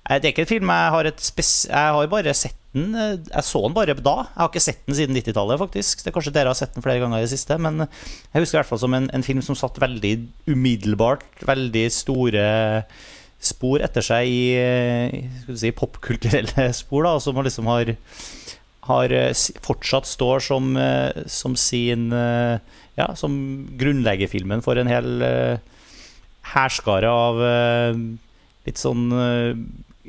det 0.07 0.23
er 0.23 0.31
ikke 0.31 0.45
en 0.45 0.49
film 0.49 0.71
jeg 0.71 0.93
har. 0.93 1.09
Jeg 1.09 1.93
har 1.97 2.07
bare 2.11 2.33
sett 2.37 2.55
den 2.73 2.95
eh, 2.95 3.17
Jeg 3.27 3.43
så 3.43 3.61
den 3.65 3.75
bare 3.75 3.97
da. 3.97 4.15
Jeg 4.29 4.39
har 4.39 4.49
ikke 4.51 4.63
sett 4.63 4.85
den 4.85 4.95
siden 4.95 5.17
90-tallet, 5.17 5.59
faktisk. 5.59 6.03
Det 6.03 6.11
er 6.11 6.15
Kanskje 6.15 6.33
dere 6.37 6.53
har 6.53 6.59
sett 6.59 6.73
den 6.75 6.85
flere 6.85 7.01
ganger 7.03 7.19
i 7.19 7.25
det 7.25 7.33
siste, 7.33 7.57
men 7.57 7.83
jeg 7.83 8.41
husker 8.41 8.57
i 8.57 8.61
hvert 8.61 8.71
fall 8.71 8.83
som 8.85 8.97
en, 8.97 9.09
en 9.13 9.25
film 9.25 9.43
som 9.45 9.57
satt 9.57 9.81
veldig 9.81 10.13
umiddelbart 10.47 11.25
veldig 11.47 11.85
store 11.93 12.47
spor 13.43 13.83
etter 13.85 14.01
seg 14.05 14.29
i 14.31 14.41
eh, 14.57 15.17
si, 15.53 15.71
popkulturelle 15.75 16.71
spor, 16.81 17.05
da, 17.05 17.17
som 17.21 17.37
liksom 17.43 17.69
har, 17.69 17.93
har 18.87 19.13
eh, 19.13 19.33
fortsatt 19.63 20.07
står 20.07 20.43
som, 20.47 20.75
eh, 20.77 21.23
som 21.27 21.55
sin 21.59 22.11
eh, 22.13 22.59
Ja, 22.97 23.11
som 23.13 23.67
grunnleggerfilmen 23.77 24.63
for 24.65 24.79
en 24.81 24.89
hel 24.89 25.21
hærskare 26.49 27.11
av 27.13 27.35
litt 28.65 28.79
sånn 28.81 29.03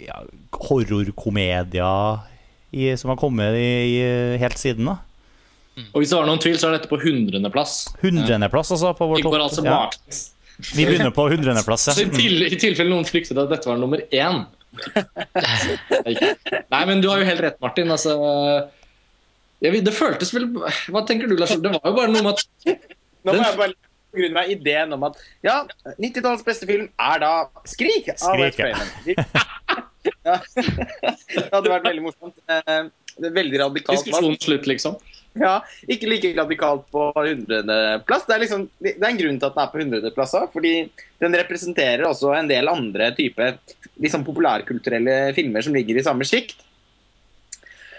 ja, 0.01 0.23
horrorkomedier 0.57 2.23
i, 2.73 2.87
som 2.97 3.13
har 3.13 3.19
kommet 3.21 3.59
i, 3.61 3.69
i, 3.99 4.01
helt 4.41 4.57
siden. 4.57 4.89
da 4.89 4.97
Og 5.93 6.01
hvis 6.01 6.15
det 6.15 6.17
var 6.17 6.31
noen 6.31 6.41
tvil, 6.41 6.57
så 6.57 6.71
er 6.71 6.79
dette 6.79 6.89
på 6.89 6.97
hundrendeplass. 7.03 7.77
Hundreneplass, 8.01 8.73
altså, 8.73 8.95
på 8.97 9.11
vår 9.13 9.27
topp. 9.27 9.37
altså 9.37 9.67
Ja. 9.69 9.83
Vi 10.73 10.89
begynner 10.89 11.13
på 11.15 11.29
hundreneplass, 11.29 11.91
Så 11.93 12.01
i, 12.01 12.09
ja. 12.09 12.17
til, 12.17 12.47
I 12.49 12.57
tilfelle 12.57 12.91
noen 12.91 13.05
fryktet 13.05 13.37
at 13.37 13.53
dette 13.53 13.69
var 13.69 13.77
nummer 13.77 14.01
én. 14.09 14.47
Nei, 16.71 16.83
men 16.89 17.01
du 17.03 17.09
har 17.11 17.21
jo 17.23 17.27
helt 17.29 17.43
rett, 17.45 17.59
Martin. 17.63 17.91
Altså, 17.95 18.15
jeg, 19.65 19.83
det 19.85 19.95
føltes 19.97 20.31
vel 20.35 20.47
Hva 20.55 21.03
tenker 21.09 21.27
du, 21.31 21.35
Lars? 21.39 21.51
Det 21.59 21.73
var 21.75 21.83
jo 21.83 21.95
bare 21.97 22.13
noe 22.13 22.23
med 22.23 22.33
at 22.37 22.43
Nå 23.27 23.33
må 23.33 23.35
Den- 23.35 23.45
jeg 23.45 23.59
bare 23.59 23.75
grunne 24.19 24.33
meg 24.39 24.51
ideen 24.55 24.93
om 24.97 25.03
at 25.05 25.19
ja, 25.45 25.57
90-tallets 26.01 26.45
beste 26.47 26.65
film 26.67 26.87
er 26.99 27.19
da 27.21 27.33
'Skrik' 27.69 28.09
av 28.25 28.39
Wes 28.41 28.55
Skrik, 28.57 29.19
ja. 30.25 30.39
Det 31.35 31.51
hadde 31.53 31.69
vært 31.75 31.85
veldig 31.91 32.05
morsomt. 32.07 32.39
Eh, 32.49 32.89
Det 33.19 33.33
veldig 33.35 33.59
radikalt. 33.61 33.99
diskusjonen 33.99 34.39
slutt, 34.41 34.67
liksom. 34.71 34.97
Ja, 35.39 35.59
ikke 35.91 36.09
like 36.11 36.33
radikalt 36.37 36.87
på 36.93 37.09
hundredeplass. 37.15 38.27
Det 38.29 38.39
liksom, 38.45 38.69
det 38.83 38.97
er 38.97 39.11
en 39.11 39.21
grunn 39.21 39.41
til 39.41 39.49
at 39.49 39.57
den 39.57 39.65
er 39.65 39.73
på 39.73 39.83
hundredeplass 39.83 40.37
òg. 40.39 40.49
Fordi 40.55 40.73
den 41.23 41.37
representerer 41.41 42.07
også 42.09 42.33
en 42.37 42.51
del 42.51 42.71
andre 42.71 43.13
type 43.19 43.53
liksom 44.03 44.25
populærkulturelle 44.27 45.19
filmer 45.37 45.65
som 45.65 45.77
ligger 45.77 46.01
i 46.01 46.07
samme 46.07 46.27
sjikt. 46.29 46.65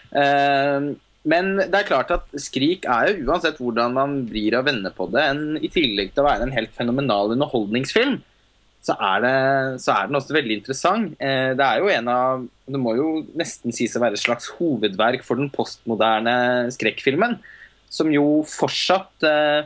Eh, 0.09 0.89
men 1.29 1.49
det 1.59 1.75
er 1.75 1.87
klart 1.87 2.11
at 2.15 2.31
'Skrik' 2.31 2.87
er 2.87 3.11
jo 3.11 3.27
uansett 3.27 3.59
hvordan 3.59 3.93
man 3.93 4.15
vrir 4.29 4.55
og 4.57 4.65
vender 4.69 4.93
på 4.95 5.09
det, 5.11 5.23
en, 5.25 5.43
i 5.59 5.69
tillegg 5.71 6.13
til 6.13 6.23
å 6.23 6.29
være 6.29 6.47
en 6.47 6.55
helt 6.55 6.71
fenomenal 6.77 7.35
underholdningsfilm, 7.35 8.21
så 8.85 8.95
er, 8.95 9.23
det, 9.25 9.33
så 9.83 9.93
er 9.93 10.07
den 10.07 10.17
også 10.17 10.35
veldig 10.35 10.55
interessant. 10.61 11.15
Eh, 11.19 11.51
det 11.57 11.65
er 11.65 11.81
jo 11.81 11.89
en 11.91 12.11
av 12.13 12.45
Det 12.69 12.79
må 12.79 12.93
jo 12.95 13.07
nesten 13.37 13.73
sies 13.75 13.95
å 13.97 14.01
være 14.03 14.15
et 14.15 14.21
slags 14.21 14.47
hovedverk 14.55 15.25
for 15.25 15.41
den 15.41 15.49
postmoderne 15.51 16.69
skrekkfilmen, 16.71 17.35
som 17.91 18.11
jo 18.13 18.43
fortsatt 18.47 19.25
eh, 19.25 19.65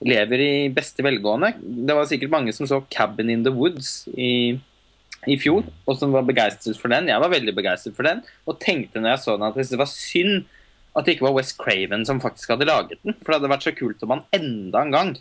lever 0.00 0.42
i 0.42 0.52
beste 0.72 1.04
velgående. 1.04 1.52
Det 1.60 1.96
var 1.96 2.08
sikkert 2.08 2.32
mange 2.32 2.54
som 2.56 2.66
så 2.66 2.80
'Cabin 2.88 3.30
in 3.30 3.44
the 3.44 3.52
Woods' 3.52 4.08
i, 4.16 4.56
i 5.28 5.36
fjor, 5.36 5.68
og 5.84 5.98
som 6.00 6.16
var 6.16 6.24
begeistret 6.24 6.80
for 6.80 6.88
den. 6.88 7.12
Jeg 7.12 7.20
var 7.20 7.34
veldig 7.36 7.54
begeistret 7.54 7.94
for 7.94 8.08
den, 8.08 8.24
og 8.48 8.58
tenkte 8.58 9.04
når 9.04 9.14
jeg 9.14 9.24
så 9.26 9.36
den 9.36 9.46
at 9.50 9.60
det 9.60 9.78
var 9.78 9.92
synd 9.92 10.48
at 10.96 11.06
det 11.06 11.14
ikke 11.14 11.28
var 11.28 11.36
West 11.36 11.54
Craven 11.60 12.02
som 12.08 12.18
faktisk 12.22 12.50
hadde 12.50 12.66
laget 12.66 12.98
den. 13.04 13.14
For 13.20 13.30
det 13.30 13.38
hadde 13.38 13.52
vært 13.52 13.68
så 13.68 13.76
kult 13.76 14.02
om 14.02 14.16
han 14.16 14.24
enda 14.34 14.82
en 14.82 14.96
gang 14.96 15.12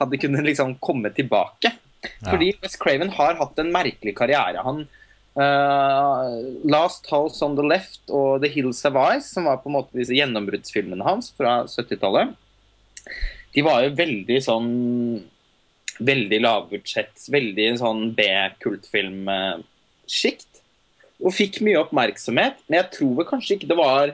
hadde 0.00 0.20
kunnet 0.22 0.46
liksom 0.46 0.78
komme 0.80 1.10
tilbake. 1.12 1.74
Fordi 2.22 2.52
West 2.62 2.78
Craven 2.82 3.10
har 3.16 3.38
hatt 3.40 3.58
en 3.58 3.72
merkelig 3.74 4.14
karriere. 4.18 4.62
Han 4.64 4.78
uh, 5.38 6.24
Last 6.68 7.10
House 7.10 7.44
on 7.44 7.56
the 7.58 7.66
Left 7.66 8.02
og 8.10 8.42
The 8.44 8.50
Hills 8.52 8.84
of 8.88 8.94
Ice, 9.16 9.28
som 9.32 9.44
var 9.48 9.56
på 9.62 9.68
en 9.70 9.76
måte 9.78 9.98
disse 9.98 10.16
gjennombruddsfilmene 10.16 11.04
hans 11.06 11.26
fra 11.38 11.52
70-tallet, 11.66 12.28
de 13.54 13.60
var 13.64 13.78
jo 13.86 13.98
veldig 13.98 14.38
sånn 14.44 14.70
Veldig 15.98 16.38
lavbudsjett, 16.44 17.16
veldig 17.34 17.68
sånn 17.80 18.14
B-kultfilm-sjikt. 18.14 20.52
Og 21.18 21.34
fikk 21.34 21.58
mye 21.66 21.80
oppmerksomhet, 21.80 22.54
men 22.68 22.76
jeg 22.78 22.92
tror 22.94 23.12
vel 23.16 23.26
kanskje 23.26 23.54
ikke 23.56 23.70
det 23.72 23.80
var 23.80 24.12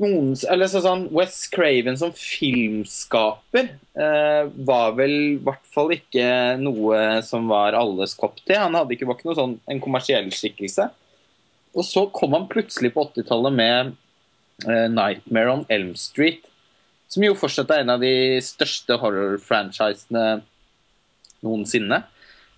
noen 0.00 0.32
Eller 0.50 0.70
så 0.70 0.80
sånn 0.84 1.06
Wes 1.14 1.42
Craven 1.52 1.98
som 2.00 2.12
filmskaper 2.16 3.72
eh, 4.00 4.44
var 4.66 4.94
vel 4.98 5.14
i 5.14 5.40
hvert 5.44 5.66
fall 5.74 5.92
ikke 5.94 6.56
noe 6.60 7.20
som 7.26 7.50
var 7.50 7.76
alles 7.78 8.16
kopp 8.18 8.40
til. 8.42 8.56
Han 8.56 8.78
hadde 8.78 8.96
ikke, 8.96 9.08
var 9.08 9.18
ikke 9.18 9.30
noe 9.30 9.38
sånn 9.38 9.56
en 9.70 9.82
kommersiell 9.82 10.30
skikkelse. 10.34 10.88
Og 11.76 11.86
så 11.86 12.06
kom 12.14 12.34
han 12.34 12.48
plutselig 12.50 12.94
på 12.94 13.04
80-tallet 13.10 13.56
med 13.56 13.92
eh, 14.66 14.86
'Nightmare 14.88 15.58
on 15.58 15.66
Elm 15.68 15.92
Street', 15.98 16.48
som 17.10 17.26
jo 17.26 17.36
fortsatt 17.38 17.70
er 17.74 17.84
en 17.84 17.94
av 17.96 18.02
de 18.02 18.40
største 18.44 18.96
horror-franchisene 19.02 20.24
noensinne. 21.46 22.02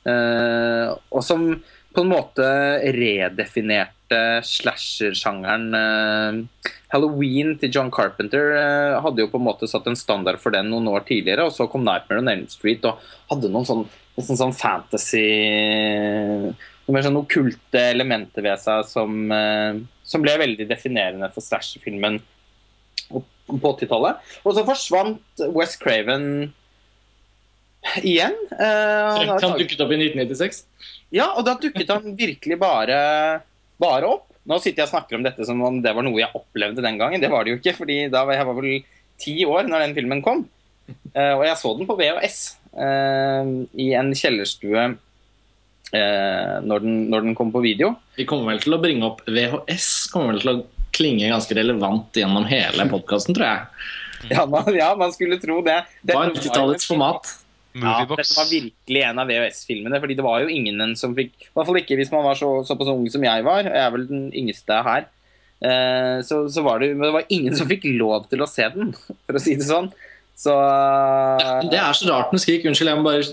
Eh, 0.08 0.88
og 1.12 1.22
som 1.24 1.46
på 1.92 2.02
en 2.02 2.10
måte 2.10 2.46
redefinerte 2.96 4.01
slasher-sjangeren. 4.46 5.66
Eh, 5.78 6.70
Halloween 6.92 7.54
til 7.60 7.72
John 7.72 7.90
Carpenter 7.94 8.52
eh, 8.58 8.98
hadde 9.02 9.24
jo 9.24 9.30
på 9.32 9.40
en 9.40 9.46
måte 9.46 9.68
satt 9.70 9.86
en 9.88 9.98
standard 9.98 10.40
for 10.42 10.54
den 10.54 10.68
noen 10.72 10.90
år 10.92 11.06
tidligere, 11.08 11.46
og 11.48 11.54
så 11.56 11.68
kom 11.70 11.86
Nightmare 11.86 12.22
on 12.22 12.32
Elm 12.32 12.48
Street 12.52 12.84
og 12.88 13.00
hadde 13.32 13.50
noen 13.52 13.68
sånn, 13.68 13.86
sånn, 14.18 14.40
sånn 14.44 14.56
fantasy 14.56 15.24
mer 16.92 17.04
sånn 17.06 17.20
okkulte 17.20 17.80
elementer 17.92 18.44
ved 18.44 18.60
seg 18.60 18.84
som, 18.88 19.20
eh, 19.32 19.78
som 20.04 20.24
ble 20.24 20.34
veldig 20.40 20.66
definerende 20.68 21.30
for 21.32 21.44
slasher-filmen 21.44 22.18
på 23.12 23.70
80-tallet. 23.72 24.20
Og 24.44 24.56
så 24.56 24.66
forsvant 24.66 25.46
West 25.54 25.78
Craven 25.82 26.52
igjen. 28.02 28.36
Han 28.58 29.56
dukket 29.58 29.80
opp 29.82 29.94
i 29.94 29.98
1996. 29.98 30.64
ja, 31.12 31.32
og 31.36 31.46
da 31.46 31.56
dukket 31.60 31.90
han 31.92 32.16
virkelig 32.18 32.58
bare, 32.60 32.98
bare 33.82 34.08
opp. 34.16 34.28
Nå 34.48 34.58
sitter 34.58 34.82
jeg 34.82 34.88
og 34.88 34.94
snakker 34.96 35.18
om 35.18 35.26
dette 35.26 35.46
som 35.46 35.60
om 35.62 35.78
det 35.82 35.92
var 35.94 36.06
noe 36.06 36.18
jeg 36.18 36.34
opplevde 36.34 36.82
den 36.82 36.98
gangen. 36.98 37.22
Det 37.22 37.30
var 37.30 37.44
det 37.44 37.54
jo 37.54 37.60
ikke, 37.60 37.76
fordi 37.76 37.98
da 38.10 38.24
var 38.26 38.38
jeg 38.38 38.48
var 38.48 38.58
vel 38.58 38.74
ti 39.22 39.36
år 39.46 39.68
når 39.70 39.86
den 39.86 39.96
filmen 39.98 40.22
kom. 40.24 40.44
Uh, 41.14 41.38
og 41.38 41.44
jeg 41.46 41.58
så 41.60 41.72
den 41.78 41.88
på 41.88 41.96
VHS 41.98 42.38
uh, 42.74 43.46
i 43.78 43.92
en 43.94 44.10
kjellerstue 44.18 44.82
uh, 44.90 46.56
når, 46.66 46.82
den, 46.82 46.96
når 47.12 47.28
den 47.28 47.36
kom 47.38 47.52
på 47.54 47.62
video. 47.64 47.94
Vi 48.18 48.26
kommer 48.28 48.50
vel 48.52 48.62
til 48.64 48.74
å 48.76 48.80
bringe 48.82 49.06
opp 49.12 49.22
VHS. 49.30 49.90
kommer 50.12 50.34
vel 50.34 50.42
til 50.42 50.54
å 50.56 50.58
klinge 50.92 51.30
ganske 51.30 51.56
relevant 51.56 52.18
gjennom 52.18 52.48
hele 52.50 52.88
podkasten, 52.90 53.36
tror 53.38 53.48
jeg. 53.48 53.90
Ja, 54.30 54.44
man, 54.46 54.68
ja, 54.74 54.92
man 54.98 55.14
skulle 55.14 55.38
tro 55.42 55.60
det. 55.66 55.80
Det 56.02 56.14
var 56.14 56.28
Dette 56.28 56.42
jo 56.42 56.50
90-tallets 56.50 56.90
en- 56.90 56.92
format. 57.72 58.04
Ja, 58.12 58.18
dette 58.20 58.36
var 58.38 58.50
virkelig 58.50 59.02
en 59.08 59.22
av 59.22 59.32
VHS-filmene. 59.32 60.00
fordi 60.02 60.16
det 60.18 60.26
var 60.26 60.44
jo 60.44 60.52
ingen 60.52 60.94
som 60.98 61.16
fikk 61.16 61.34
I 61.46 61.50
hvert 61.56 61.68
fall 61.68 61.80
ikke 61.80 61.98
hvis 62.00 62.12
man 62.14 62.24
var 62.26 62.38
så, 62.38 62.52
såpass 62.68 62.92
ung 62.92 63.04
som 63.12 63.24
jeg 63.26 63.44
var. 63.46 63.66
Jeg 63.68 63.82
er 63.82 63.92
vel 63.94 64.06
den 64.10 64.24
yngste 64.42 64.78
her. 64.86 65.08
Eh, 65.62 66.16
så, 66.26 66.42
så 66.50 66.64
var 66.66 66.82
det, 66.82 66.92
men 66.96 67.06
det 67.06 67.14
var 67.14 67.28
ingen 67.30 67.54
som 67.56 67.68
fikk 67.70 67.86
lov 67.94 68.26
til 68.32 68.42
å 68.42 68.50
se 68.50 68.66
den, 68.74 68.90
for 69.26 69.38
å 69.38 69.42
si 69.42 69.54
det 69.58 69.68
sånn. 69.68 69.92
Så 70.42 70.52
Det 71.70 71.78
er 71.78 71.94
så 71.94 72.08
rart 72.08 72.32
med 72.34 72.42
Skrik. 72.42 72.64
Unnskyld, 72.66 72.90
jeg 72.90 72.98
må 72.98 73.06
bare, 73.06 73.24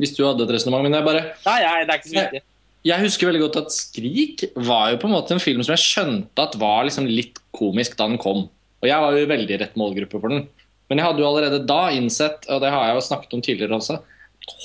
hvis 0.00 0.14
du 0.16 0.24
hadde 0.26 0.46
et 0.46 0.54
resonnement. 0.56 0.86
Men 0.86 0.98
jeg 0.98 1.06
bare 1.06 1.24
Nei, 1.44 1.58
nei, 1.62 1.80
det 1.84 1.92
er 1.92 2.00
ikke 2.00 2.10
så 2.10 2.20
viktig. 2.20 2.42
Jeg 2.86 3.02
husker 3.02 3.26
veldig 3.26 3.42
godt 3.42 3.58
at 3.64 3.74
Skrik 3.74 4.44
var 4.66 4.92
jo 4.92 4.98
på 5.02 5.08
en 5.08 5.14
måte 5.16 5.34
en 5.34 5.42
film 5.42 5.62
som 5.66 5.74
jeg 5.74 5.82
skjønte 5.82 6.42
at 6.42 6.54
var 6.60 6.86
liksom 6.86 7.08
litt 7.10 7.40
komisk 7.56 7.96
da 7.98 8.06
den 8.06 8.20
kom. 8.22 8.44
Og 8.82 8.86
jeg 8.86 9.02
var 9.02 9.16
jo 9.16 9.30
veldig 9.30 9.58
rett 9.62 9.78
målgruppe 9.78 10.20
for 10.22 10.32
den. 10.32 10.44
Men 10.90 11.00
jeg 11.00 11.08
hadde 11.08 11.22
jo 11.22 11.28
allerede 11.28 11.64
da 11.66 11.80
innsett, 11.94 12.46
og 12.50 12.62
det 12.62 12.70
har 12.72 12.88
jeg 12.88 12.98
jo 12.98 13.06
snakket 13.08 13.34
om 13.34 13.42
tidligere 13.42 13.78
også, 13.78 13.98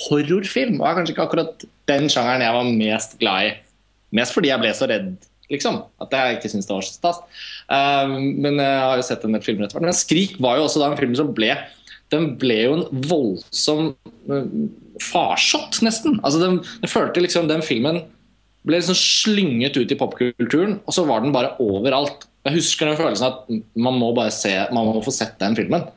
horrorfilm 0.05 0.79
var 0.81 0.97
kanskje 0.97 1.15
ikke 1.15 1.25
akkurat 1.25 1.65
den 1.89 2.07
sjangeren 2.11 2.43
jeg 2.45 2.55
var 2.55 2.71
mest 2.77 3.17
glad 3.21 3.47
i. 3.47 3.51
Mest 4.17 4.35
fordi 4.35 4.51
jeg 4.51 4.61
ble 4.61 4.71
så 4.77 4.87
redd, 4.91 5.11
liksom. 5.51 5.81
At 6.03 6.13
jeg 6.15 6.37
ikke 6.37 6.51
syntes 6.51 6.69
det 6.69 6.75
var 6.75 6.85
så 6.85 6.95
stas. 6.97 7.21
Um, 7.71 8.15
men 8.43 8.59
jeg 8.61 8.79
har 8.85 8.99
jo 8.99 9.07
sett 9.07 9.25
en 9.25 9.37
del 9.37 9.45
filmer 9.45 9.65
etter 9.65 9.79
hvert. 9.79 9.87
Men 9.87 9.97
Skrik 9.97 10.37
var 10.43 10.59
jo 10.59 10.67
også 10.67 10.83
da 10.83 10.91
en 10.91 10.99
film 10.99 11.15
som 11.17 11.31
ble 11.35 11.53
Den 12.11 12.33
ble 12.39 12.57
jo 12.59 12.73
en 12.75 13.03
voldsom 13.07 13.93
uh, 14.29 14.49
farsott, 15.01 15.79
nesten. 15.85 16.19
Altså 16.21 16.41
den, 16.43 16.59
den 16.83 16.91
følte 16.91 17.23
liksom 17.23 17.47
Den 17.51 17.63
filmen 17.65 18.03
ble 18.67 18.77
liksom 18.77 18.97
slynget 18.99 19.79
ut 19.79 19.89
i 19.89 19.97
popkulturen, 19.97 20.75
og 20.85 20.93
så 20.93 21.01
var 21.07 21.23
den 21.23 21.33
bare 21.33 21.55
overalt. 21.63 22.27
Jeg 22.45 22.59
husker 22.59 22.89
den 22.91 22.99
følelsen 22.99 23.31
at 23.31 23.47
man 23.73 23.97
må 23.97 24.11
bare 24.13 24.33
se, 24.33 24.51
man 24.75 24.91
må 24.91 25.01
få 25.01 25.13
sett 25.15 25.39
den 25.41 25.57
filmen. 25.57 25.87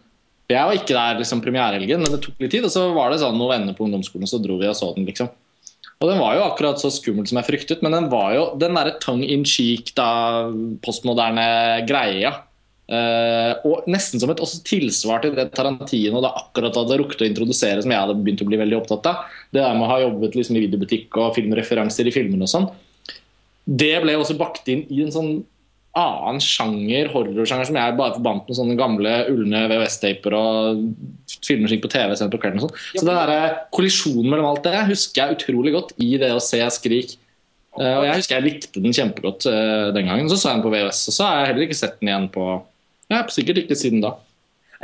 Jeg 0.51 0.61
var 0.69 0.77
ikke 0.77 0.97
der 0.97 1.21
liksom 1.21 1.41
premierehelgen, 1.45 2.03
men 2.05 2.13
det 2.13 2.21
tok 2.25 2.43
litt 2.43 2.53
tid. 2.53 2.67
Og 2.67 2.73
så 2.73 2.87
var 2.97 3.13
det 3.13 3.23
sånn 3.23 3.39
noen 3.39 3.55
venner 3.55 3.77
på 3.77 3.87
ungdomsskolen, 3.87 4.29
så 4.29 4.41
dro 4.43 4.59
vi 4.61 4.69
og 4.69 4.77
så 4.79 4.91
den, 4.97 5.07
liksom. 5.09 5.31
Og 6.03 6.11
den 6.11 6.21
var 6.21 6.35
jo 6.37 6.45
akkurat 6.45 6.81
så 6.81 6.91
skummel 6.93 7.25
som 7.29 7.39
jeg 7.41 7.49
fryktet, 7.49 7.85
men 7.85 7.95
den 7.95 8.11
var 8.13 8.35
jo 8.35 8.49
den 8.61 8.77
derre 8.77 8.97
tongue 9.01 9.29
in 9.31 9.47
cheek, 9.49 9.95
da, 9.97 10.51
postmoderne 10.85 11.47
greia. 11.89 12.35
Uh, 12.85 13.57
og 13.65 13.87
nesten 13.89 14.21
som 14.21 14.29
et 14.29 14.43
også 14.45 14.59
tilsvar 14.69 15.23
til 15.23 15.33
det 15.33 15.47
Tarantino 15.57 16.21
da 16.21 16.35
akkurat 16.37 16.77
hadde 16.77 16.99
rukket 17.01 17.23
å 17.25 17.29
introdusere, 17.31 17.81
som 17.81 17.95
jeg 17.95 18.03
hadde 18.03 18.19
begynt 18.19 18.43
å 18.45 18.49
bli 18.51 18.61
veldig 18.61 18.77
opptatt 18.83 19.09
av. 19.09 19.23
Det 19.49 19.63
der 19.63 19.79
med 19.79 19.87
å 19.87 19.93
ha 19.95 20.03
jobbet 20.03 20.37
liksom 20.37 20.59
i 20.59 20.67
videobutikk 20.67 21.17
og 21.23 21.33
filmreferanser 21.39 22.11
i 22.11 22.13
filmene 22.13 22.45
og 22.45 22.53
sånn. 22.53 22.69
Det 23.65 23.95
ble 24.05 24.19
også 24.21 24.37
bakt 24.37 24.69
inn 24.69 24.85
i 24.93 25.01
en 25.07 25.15
sånn 25.15 25.33
annen 25.99 26.41
sjanger, 26.43 27.09
horrorsjanger, 27.13 27.69
som 27.69 27.77
jeg 27.79 27.97
bare 27.99 28.17
forbandt 28.17 28.49
med 28.49 28.59
sånne 28.59 28.77
gamle 28.79 29.13
ulne 29.31 29.61
VHS-taper 29.71 30.35
og 30.35 30.81
filmer 31.47 31.71
som 31.71 31.77
gikk 31.77 31.85
på 31.87 31.93
TV 31.93 32.15
sendt 32.19 32.35
på 32.35 32.41
kvelden 32.43 32.61
og 32.61 32.67
sånn. 32.67 32.81
Så 32.97 33.05
den 33.07 33.15
der 33.15 33.61
kollisjonen 33.75 34.27
mellom 34.33 34.49
alt 34.51 34.67
det 34.67 34.87
husker 34.91 35.23
jeg 35.23 35.39
utrolig 35.39 35.75
godt 35.77 35.95
i 36.03 36.17
det 36.21 36.33
å 36.35 36.43
se 36.43 36.61
Skrik. 36.75 37.17
Uh, 37.75 38.01
og 38.01 38.05
jeg 38.07 38.21
husker 38.21 38.39
jeg 38.39 38.47
likte 38.47 38.83
den 38.83 38.95
kjempegodt 38.95 39.49
uh, 39.51 39.91
den 39.95 40.11
gangen. 40.11 40.31
Så 40.31 40.39
så 40.39 40.51
jeg 40.51 40.61
den 40.61 40.67
på 40.67 40.75
VHS, 40.75 41.07
og 41.11 41.17
så 41.17 41.29
har 41.29 41.41
jeg 41.41 41.53
heller 41.53 41.67
ikke 41.69 41.81
sett 41.85 41.97
den 42.01 42.11
igjen 42.11 42.29
på 42.35 42.49
ja, 43.13 43.23
sikkert 43.31 43.63
ikke 43.63 43.79
siden 43.79 44.03
da. 44.03 44.17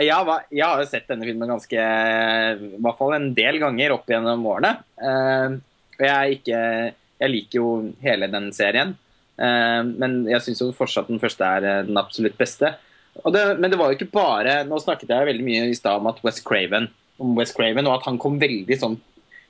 Jeg 0.01 0.15
har, 0.15 0.47
jeg 0.49 0.65
har 0.65 0.81
jo 0.81 0.89
sett 0.89 1.11
denne 1.11 1.27
filmen 1.29 1.51
ganske 1.51 1.77
I 1.77 2.79
hvert 2.81 2.97
fall 2.97 3.15
en 3.17 3.33
del 3.37 3.59
ganger 3.61 3.97
opp 3.97 4.09
gjennom 4.09 4.47
årene. 4.49 4.77
Uh, 5.03 5.59
og 6.01 6.07
jeg, 6.07 6.41
ikke, 6.41 6.61
jeg 7.21 7.35
liker 7.35 7.61
jo 7.61 7.71
hele 8.05 8.31
den 8.33 8.49
serien. 8.57 8.95
Eh, 9.41 9.83
men 9.89 10.23
jeg 10.29 10.45
syns 10.45 10.63
fortsatt 10.77 11.11
den 11.11 11.23
første 11.23 11.47
er 11.47 11.67
eh, 11.67 11.83
den 11.89 12.01
absolutt 12.01 12.39
beste. 12.41 12.75
Det, 13.11 13.45
men 13.59 13.73
det 13.73 13.79
var 13.81 13.91
jo 13.91 13.97
ikke 13.97 14.13
bare 14.15 14.53
Nå 14.69 14.77
snakket 14.79 15.11
jeg 15.11 15.27
veldig 15.27 15.43
mye 15.43 15.65
i 15.67 15.75
stad 15.75 15.99
om 15.99 16.07
at 16.07 16.21
West 16.23 16.45
Craven 16.47 16.87
om 17.21 17.35
West 17.37 17.57
Craven, 17.57 17.89
og 17.89 17.99
at 17.99 18.07
han 18.09 18.19
kom 18.21 18.39
veldig 18.41 18.77
sånn 18.81 18.97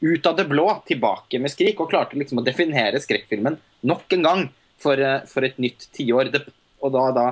ut 0.00 0.26
av 0.26 0.38
det 0.38 0.46
blå 0.48 0.66
tilbake 0.88 1.38
med 1.42 1.52
Skrik, 1.52 1.80
og 1.80 1.90
klarte 1.92 2.18
liksom 2.18 2.40
å 2.40 2.44
definere 2.46 3.00
skrekkfilmen 3.02 3.58
nok 3.86 4.16
en 4.16 4.26
gang 4.26 4.42
for, 4.80 4.98
eh, 4.98 5.22
for 5.28 5.46
et 5.46 5.58
nytt 5.60 5.86
tiår. 5.96 6.32
Og 6.80 6.92
da, 6.94 7.04
da 7.14 7.26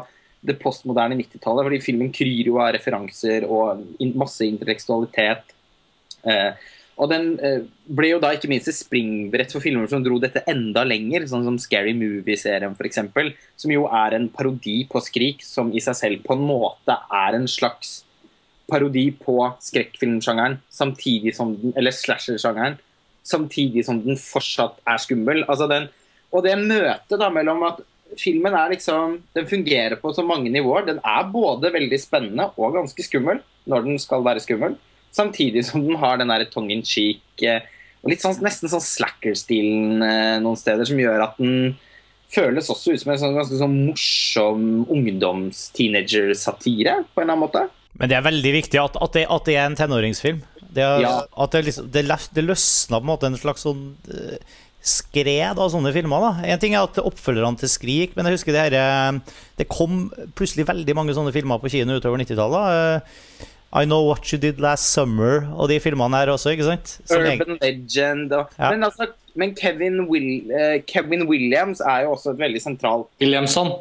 det 0.45 0.59
postmoderne 0.63 1.17
90-tallet, 1.19 1.67
fordi 1.67 1.81
filmen 1.83 2.13
kryr 2.15 2.47
jo 2.47 2.59
av 2.63 2.75
referanser 2.77 3.47
og 3.49 3.83
masse 4.15 4.47
intellektualitet. 4.47 5.55
Eh, 6.23 6.53
og 6.99 7.11
den 7.13 7.29
eh, 7.39 7.61
ble 7.95 8.11
jo 8.11 8.19
da 8.23 8.33
ikke 8.35 8.51
minst 8.51 8.69
et 8.71 8.77
springbrett 8.77 9.53
for 9.55 9.63
filmer 9.63 9.87
som 9.91 10.03
dro 10.03 10.19
dette 10.23 10.43
enda 10.51 10.83
lenger, 10.87 11.29
sånn 11.31 11.47
som 11.47 11.59
Scary 11.63 11.95
Movie-serien 11.95 12.75
f.eks., 12.75 13.01
som 13.59 13.73
jo 13.73 13.87
er 13.87 14.17
en 14.17 14.27
parodi 14.35 14.81
på 14.91 15.03
Skrik, 15.07 15.45
som 15.47 15.71
i 15.71 15.83
seg 15.85 15.99
selv 15.99 16.25
på 16.27 16.35
en 16.35 16.43
måte 16.49 16.97
er 17.21 17.39
en 17.39 17.47
slags 17.51 18.01
parodi 18.69 19.07
på 19.17 19.37
skrekkfilmsjangeren, 19.65 20.59
samtidig 20.75 21.37
som 21.37 21.55
den, 21.57 21.73
eller 21.79 21.95
slasher-sjangeren, 21.95 22.77
samtidig 23.25 23.87
som 23.87 24.03
den 24.03 24.19
fortsatt 24.21 24.83
er 24.83 24.99
skummel. 25.01 25.45
Altså 25.47 25.71
den, 25.71 25.89
og 26.35 26.45
det 26.45 26.59
møtet 26.61 27.17
da 27.21 27.31
mellom 27.33 27.65
at 27.71 27.81
filmen 28.17 28.55
er 28.57 28.71
liksom 28.73 29.19
Den 29.37 29.47
fungerer 29.49 29.99
på 30.01 30.13
så 30.17 30.23
mange 30.25 30.49
nivåer. 30.51 30.87
Den 30.87 31.01
er 31.05 31.27
både 31.33 31.73
veldig 31.75 31.99
spennende 32.01 32.51
og 32.57 32.77
ganske 32.77 33.05
skummel 33.05 33.43
når 33.69 33.85
den 33.85 33.99
skal 34.01 34.25
være 34.25 34.41
skummel, 34.41 34.79
samtidig 35.19 35.65
som 35.67 35.83
den 35.85 35.99
har 36.01 36.17
den 36.23 36.31
der 36.33 36.47
tongue 36.53 36.73
in 36.79 36.85
cheek 36.87 37.43
eh, 37.43 37.67
og 38.05 38.13
litt 38.13 38.23
sånn, 38.23 38.39
nesten 38.47 38.71
sånn 38.71 38.85
slacker-stilen 38.87 40.03
eh, 40.07 40.37
noen 40.45 40.57
steder, 40.61 40.87
som 40.87 41.01
gjør 41.03 41.25
at 41.27 41.35
den 41.43 41.75
føles 42.31 42.69
også 42.71 42.93
ut 42.95 43.01
som 43.03 43.11
en 43.15 43.19
sånn 43.23 43.35
ganske 43.39 43.59
sånn 43.59 43.75
morsom 43.89 44.65
ungdoms-teenager-satire, 45.79 46.95
på 47.15 47.21
en 47.21 47.25
eller 47.25 47.35
annen 47.35 47.43
måte. 47.47 47.65
Men 47.99 48.11
det 48.13 48.17
er 48.19 48.27
veldig 48.27 48.53
viktig 48.61 48.81
at, 48.83 48.97
at, 49.03 49.13
det, 49.17 49.25
at 49.33 49.49
det 49.49 49.57
er 49.59 49.67
en 49.67 49.77
tenåringsfilm. 49.79 50.41
Det, 50.69 50.85
er, 50.85 51.01
Ja. 51.03 51.13
at 51.27 51.55
det, 51.57 51.65
liksom, 51.71 51.91
det, 51.91 52.05
løs- 52.07 52.31
det 52.37 52.45
løsna 52.45 52.99
på 53.01 53.05
en 53.07 53.11
måte 53.11 53.27
en 53.31 53.39
slags 53.41 53.65
sånn 53.67 53.83
eh, 54.13 54.37
skred 54.85 55.59
av 55.59 55.71
sånne 55.73 55.91
filmer. 55.97 56.21
da 56.23 56.53
En 56.53 56.61
ting 56.63 56.75
er 56.77 56.85
at 56.87 57.01
oppfølgerne 57.03 57.59
til 57.59 57.69
Skrik, 57.73 58.15
men 58.17 58.29
jeg 58.29 58.37
husker 58.39 58.55
det 58.55 58.67
her 58.69 59.19
Det 59.59 59.67
kom 59.69 60.11
plutselig 60.39 60.69
veldig 60.69 60.95
mange 60.95 61.17
sånne 61.17 61.33
filmer 61.35 61.59
på 61.59 61.71
kino 61.73 61.97
utover 61.99 62.21
90-tallet. 62.23 63.03
I 63.73 63.85
Know 63.85 64.07
What 64.09 64.31
You 64.33 64.39
Did 64.41 64.61
Last 64.65 64.93
Summer 64.95 65.43
og 65.55 65.69
de 65.69 65.77
filmene 65.81 66.17
her 66.17 66.31
også, 66.33 66.55
ikke 66.55 66.65
sant? 66.65 66.95
Som 67.05 67.21
jeg- 67.25 67.41
Urban 67.41 67.59
Legend 67.61 68.33
og, 68.33 68.49
Ja. 68.59 68.71
men, 68.71 68.85
altså, 68.85 69.09
men 69.37 69.55
Kevin, 69.55 70.07
Will, 70.09 70.51
uh, 70.51 70.79
Kevin 70.87 71.27
Williams 71.29 71.81
er 71.81 72.05
jo 72.07 72.15
også 72.15 72.31
et 72.33 72.39
veldig 72.39 72.63
sentral 72.63 73.05
Williamson. 73.21 73.75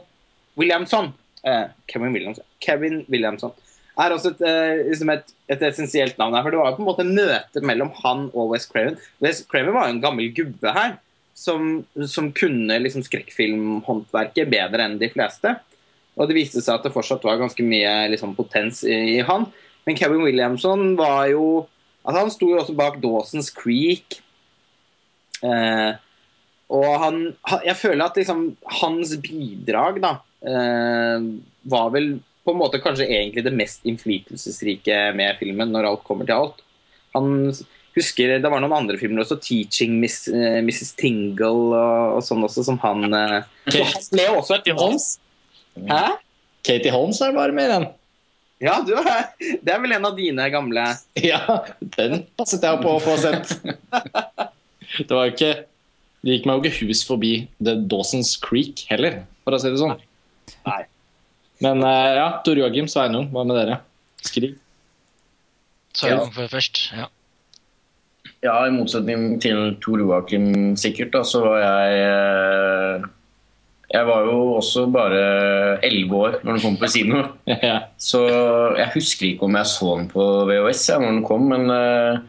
Williamson. 0.58 1.14
Uh, 1.48 1.70
Kevin 1.88 2.12
Williamson. 2.14 2.44
Kevin 2.60 3.06
Williamson 3.10 3.52
er 3.98 4.12
også 4.12 4.34
et, 4.36 4.42
uh, 4.42 4.90
liksom 4.90 5.10
et, 5.10 5.24
et 5.50 5.62
essensielt 5.62 6.18
navn 6.20 6.34
her. 6.36 6.44
For 6.44 6.52
det 6.52 6.60
var 6.60 6.72
jo 6.72 6.76
på 6.76 6.84
en 6.84 6.90
måte 6.92 7.08
møte 7.08 7.64
mellom 7.64 7.92
han 8.04 8.30
og 8.34 8.50
West 8.52 8.72
Craven. 8.74 8.98
West 9.22 9.48
Craven 9.50 9.74
var 9.74 9.88
jo 9.88 9.96
en 9.96 10.02
gammel 10.04 10.34
gubbe 10.36 10.74
her 10.74 10.98
som, 11.34 11.86
som 12.06 12.32
kunne 12.34 12.76
liksom 12.84 13.04
skrekkfilmhåndverket 13.08 14.50
bedre 14.52 14.84
enn 14.86 15.00
de 15.00 15.10
fleste. 15.14 15.56
Og 16.18 16.28
det 16.28 16.36
viste 16.36 16.62
seg 16.66 16.76
at 16.80 16.84
det 16.88 16.94
fortsatt 16.96 17.24
var 17.24 17.38
ganske 17.40 17.64
mye 17.64 18.10
liksom, 18.12 18.36
potens 18.36 18.84
i, 18.84 19.18
i 19.18 19.22
han. 19.26 19.48
Men 19.88 19.98
Kevin 19.98 20.24
Williamson 20.26 20.92
var 21.00 21.30
jo 21.32 21.66
altså 22.04 22.20
Han 22.22 22.32
sto 22.32 22.52
jo 22.52 22.60
også 22.62 22.76
bak 22.76 23.00
Dawson's 23.04 23.50
Creek. 23.56 24.20
Eh, 25.44 25.96
og 26.68 26.88
han, 27.02 27.20
Jeg 27.66 27.80
føler 27.80 28.06
at 28.06 28.20
liksom 28.20 28.50
hans 28.82 29.14
bidrag 29.24 30.02
da 30.04 30.18
eh, 30.44 31.28
var 31.68 31.92
vel 31.96 32.18
på 32.48 32.54
en 32.54 32.62
måte 32.62 32.80
kanskje 32.80 33.10
egentlig 33.12 33.44
det 33.44 33.56
mest 33.56 33.84
innflytelsesrike 33.88 35.00
med 35.20 35.36
filmen, 35.40 35.74
når 35.74 35.90
alt 35.90 36.06
kommer 36.08 36.28
til 36.28 36.46
alt. 36.46 36.62
Han 37.12 37.52
husker 37.98 38.38
Det 38.40 38.52
var 38.52 38.62
noen 38.64 38.76
andre 38.78 38.96
filmer 39.00 39.26
også, 39.26 39.40
'Teaching 39.42 39.98
Miss, 40.00 40.28
eh, 40.32 40.62
Mrs. 40.64 40.94
Tingle' 41.00 41.52
og, 41.52 42.18
og 42.18 42.24
sånn 42.24 42.46
også, 42.48 42.64
som 42.68 42.80
han 42.84 43.08
eh, 43.12 43.42
så 43.68 43.84
Han 43.84 44.08
ble 44.14 44.28
også 44.38 44.56
et 44.56 44.64
Katie 44.64 44.80
Holmes. 44.80 45.08
Katie 46.68 46.92
Holmes 46.94 47.20
er 47.22 47.36
bare 47.36 47.56
med 47.56 47.68
i 47.68 47.74
den. 47.74 47.88
Ja, 48.64 48.80
du 48.82 48.94
er, 48.98 49.28
det 49.38 49.70
er 49.70 49.82
vel 49.84 49.92
en 49.94 50.06
av 50.10 50.16
dine 50.18 50.48
gamle 50.50 50.84
Ja, 51.32 51.42
den 51.94 52.24
passet 52.40 52.64
jeg 52.66 52.80
på 52.82 52.96
å 52.96 53.02
få 53.04 53.14
sett. 53.22 53.52
Det 54.98 55.12
var 55.14 55.30
ikke 55.30 55.52
Det 56.26 56.32
gikk 56.38 56.48
meg 56.50 56.58
jo 56.58 56.64
ikke 56.72 56.88
hus 56.90 57.04
forbi 57.06 57.34
The 57.62 57.76
Dawson's 57.92 58.34
Creek 58.42 58.82
heller, 58.90 59.20
for 59.46 59.54
å 59.54 59.60
si 59.62 59.70
det 59.70 59.78
sånn. 59.82 59.94
Nei. 60.66 60.80
Men 61.64 61.84
eh, 61.86 62.16
ja, 62.18 62.26
Tor 62.46 62.58
Joakim 62.60 62.90
Sveinung, 62.90 63.30
hva 63.34 63.46
med 63.48 63.58
dere? 63.62 63.78
Skrik. 64.26 64.58
Sveinung 65.98 66.34
Ja. 66.34 66.48
først. 66.52 66.82
Ja. 66.98 67.08
Ja, 68.46 68.56
i 68.68 68.74
motsetning 68.74 69.40
til 69.42 69.72
Tor 69.82 70.02
Joakim 70.02 70.76
sikkert, 70.78 71.14
da, 71.16 71.24
så 71.26 71.42
var 71.46 71.62
jeg 71.64 72.02
eh, 72.06 73.08
Jeg 73.88 74.04
var 74.04 74.26
jo 74.28 74.40
også 74.58 74.84
bare 74.92 75.20
elleve 75.86 76.18
år 76.20 76.34
når 76.42 76.58
den 76.58 76.64
kom 76.64 76.80
på 76.80 76.90
kino. 76.92 77.22
Ja. 77.68 77.78
Så 77.98 78.24
jeg 78.76 78.92
husker 78.98 79.30
ikke 79.30 79.48
om 79.48 79.56
jeg 79.56 79.72
så 79.72 79.94
den 79.96 80.10
på 80.12 80.26
VHS 80.50 80.90
ja, 80.90 80.98
når 81.00 81.14
den 81.14 81.24
kom, 81.28 81.48
men 81.54 81.72
uh, 81.72 82.20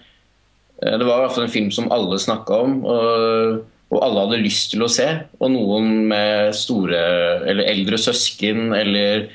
det 0.79 1.03
var 1.03 1.19
i 1.19 1.25
hvert 1.25 1.35
fall 1.35 1.49
en 1.49 1.57
film 1.57 1.73
som 1.75 1.91
alle 1.95 2.21
snakka 2.23 2.61
om. 2.69 2.79
Og, 2.87 3.59
og 3.89 4.05
alle 4.05 4.23
hadde 4.23 4.45
lyst 4.45 4.71
til 4.75 4.85
å 4.87 4.91
se. 4.93 5.09
Og 5.41 5.51
noen 5.51 6.07
med 6.13 6.55
store 6.57 7.03
eller 7.51 7.67
eldre 7.73 7.99
søsken 7.99 8.71
eller 8.77 9.27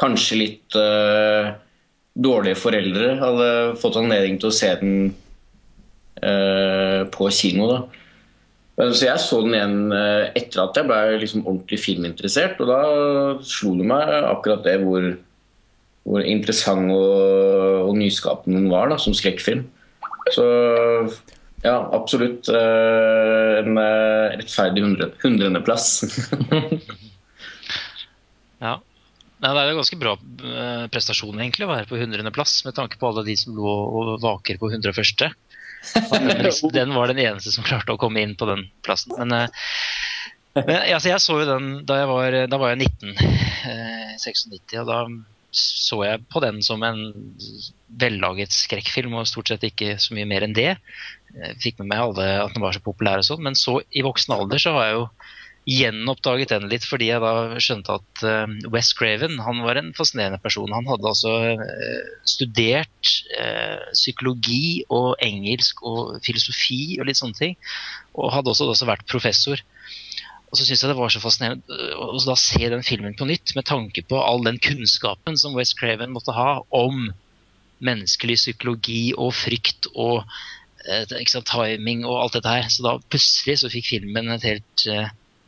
kanskje 0.00 0.38
litt 0.38 0.78
uh, 0.78 1.50
dårlige 2.12 2.60
foreldre 2.60 3.16
hadde 3.18 3.50
fått 3.80 3.98
anledning 3.98 4.38
til 4.38 4.52
å 4.52 4.54
se 4.54 4.70
den 4.82 4.96
uh, 6.22 7.02
på 7.10 7.30
kino. 7.34 7.66
da. 7.72 8.01
Så 8.80 9.04
jeg 9.04 9.20
så 9.20 9.42
den 9.44 9.52
igjen 9.56 9.92
eh, 9.92 10.30
etter 10.38 10.62
at 10.62 10.78
jeg 10.78 10.88
ble 10.88 11.18
liksom 11.20 11.44
ordentlig 11.44 11.78
filminteressert, 11.82 12.60
og 12.64 12.70
da 12.70 12.80
slo 13.44 13.74
det 13.76 13.88
meg 13.90 14.12
akkurat 14.30 14.64
det 14.64 14.78
hvor, 14.80 15.10
hvor 16.08 16.24
interessant 16.24 16.88
og, 16.94 17.90
og 17.90 17.92
nyskapende 18.00 18.62
den 18.62 18.72
var 18.72 18.88
da, 18.88 18.96
som 19.00 19.16
skrekkfilm. 19.16 19.66
Så 20.32 20.46
ja, 21.62 21.76
absolutt 21.94 22.48
eh, 22.48 23.50
en 23.60 23.76
eh, 23.78 24.38
rettferdig 24.40 24.86
hundre, 24.88 25.12
hundrendeplass. 25.24 25.94
Ja. 28.62 28.76
Nei, 29.42 29.50
det 29.50 29.58
er 29.58 29.72
jo 29.72 29.78
ganske 29.80 29.96
bra 29.98 30.10
prestasjon 30.94 31.40
egentlig 31.42 31.66
å 31.66 31.72
være 31.72 31.88
på 31.90 31.96
100.-plass, 31.98 32.60
med 32.62 32.76
tanke 32.76 32.94
på 33.00 33.08
alle 33.08 33.24
de 33.26 33.34
som 33.34 33.56
lå 33.56 33.72
og 33.72 34.10
vaker 34.22 34.60
på 34.60 34.68
101. 34.70 35.32
Den 36.76 36.94
var 36.94 37.10
den 37.10 37.20
eneste 37.22 37.52
som 37.54 37.66
klarte 37.66 37.94
å 37.94 38.00
komme 38.00 38.22
inn 38.22 38.36
på 38.38 38.48
den 38.48 38.66
plassen. 38.86 39.14
Men, 39.18 39.34
eh, 39.34 39.66
men 40.60 40.78
altså, 40.94 41.10
jeg 41.10 41.24
så 41.24 41.38
jo 41.40 41.48
den 41.48 41.68
da 41.88 42.02
jeg 42.02 42.10
var, 42.10 42.38
da 42.52 42.60
var 42.60 42.74
jeg 42.74 42.88
19, 42.88 43.14
eh, 43.72 44.16
96, 44.20 44.74
og 44.82 44.90
da 44.90 45.04
så 45.52 45.98
jeg 46.06 46.22
på 46.32 46.40
den 46.40 46.62
som 46.64 46.80
en 46.86 47.00
vellaget 48.00 48.54
skrekkfilm, 48.56 49.18
og 49.20 49.28
stort 49.28 49.52
sett 49.52 49.66
ikke 49.68 49.98
så 50.00 50.16
mye 50.16 50.28
mer 50.28 50.46
enn 50.46 50.56
det. 50.56 50.70
Jeg 51.36 51.58
fikk 51.60 51.82
med 51.82 51.90
meg 51.92 52.04
alle 52.06 52.28
at 52.46 52.54
den 52.54 52.64
var 52.64 52.72
så 52.72 52.80
populær 52.84 53.20
og 53.20 53.28
sånn, 53.28 53.42
men 53.44 53.58
så 53.58 53.80
i 53.92 54.04
voksen 54.04 54.32
alder 54.36 54.62
så 54.62 54.72
har 54.78 54.88
jeg 54.88 54.96
jo 54.96 55.04
gjenoppdaget 55.68 56.50
den 56.50 56.66
litt 56.70 56.84
fordi 56.88 57.08
jeg 57.12 57.22
da 57.22 57.60
skjønte 57.62 57.94
at 58.00 58.22
uh, 58.26 58.54
Wes 58.74 58.90
Craven 58.98 59.38
han 59.44 59.62
var 59.62 59.78
en 59.78 59.92
fascinerende 59.94 60.40
person. 60.42 60.72
Han 60.74 60.88
hadde 60.90 61.10
altså 61.12 61.34
uh, 61.60 62.08
studert 62.26 63.12
uh, 63.38 63.92
psykologi 63.94 64.82
og 64.90 65.14
engelsk 65.22 65.84
og 65.86 66.18
filosofi 66.26 66.98
og 66.98 67.06
litt 67.06 67.20
sånne 67.20 67.38
ting. 67.38 67.54
Og 68.18 68.32
hadde 68.34 68.50
også, 68.50 68.72
også 68.74 68.90
vært 68.90 69.06
professor. 69.10 69.62
Og 70.50 70.58
så 70.58 70.66
syns 70.66 70.82
jeg 70.82 70.90
det 70.90 70.98
var 70.98 71.14
så 71.14 71.22
fascinerende 71.22 71.78
å 71.94 72.36
se 72.36 72.66
den 72.66 72.82
filmen 72.84 73.14
på 73.16 73.28
nytt 73.30 73.54
med 73.56 73.68
tanke 73.70 74.02
på 74.04 74.18
all 74.20 74.42
den 74.44 74.58
kunnskapen 74.62 75.38
som 75.40 75.54
Wes 75.56 75.76
Craven 75.78 76.12
måtte 76.12 76.34
ha 76.36 76.58
om 76.74 77.06
menneskelig 77.82 78.36
psykologi 78.38 79.14
og 79.14 79.32
frykt 79.34 79.88
og 79.94 80.26
sant, 80.82 81.48
timing 81.48 82.02
og 82.04 82.18
alt 82.18 82.36
dette 82.36 82.52
her. 82.52 82.68
Så 82.68 82.84
da 82.84 82.98
plutselig 83.00 83.62
så 83.62 83.70
fikk 83.72 83.88
filmen 83.94 84.34
et 84.34 84.44
helt 84.50 84.86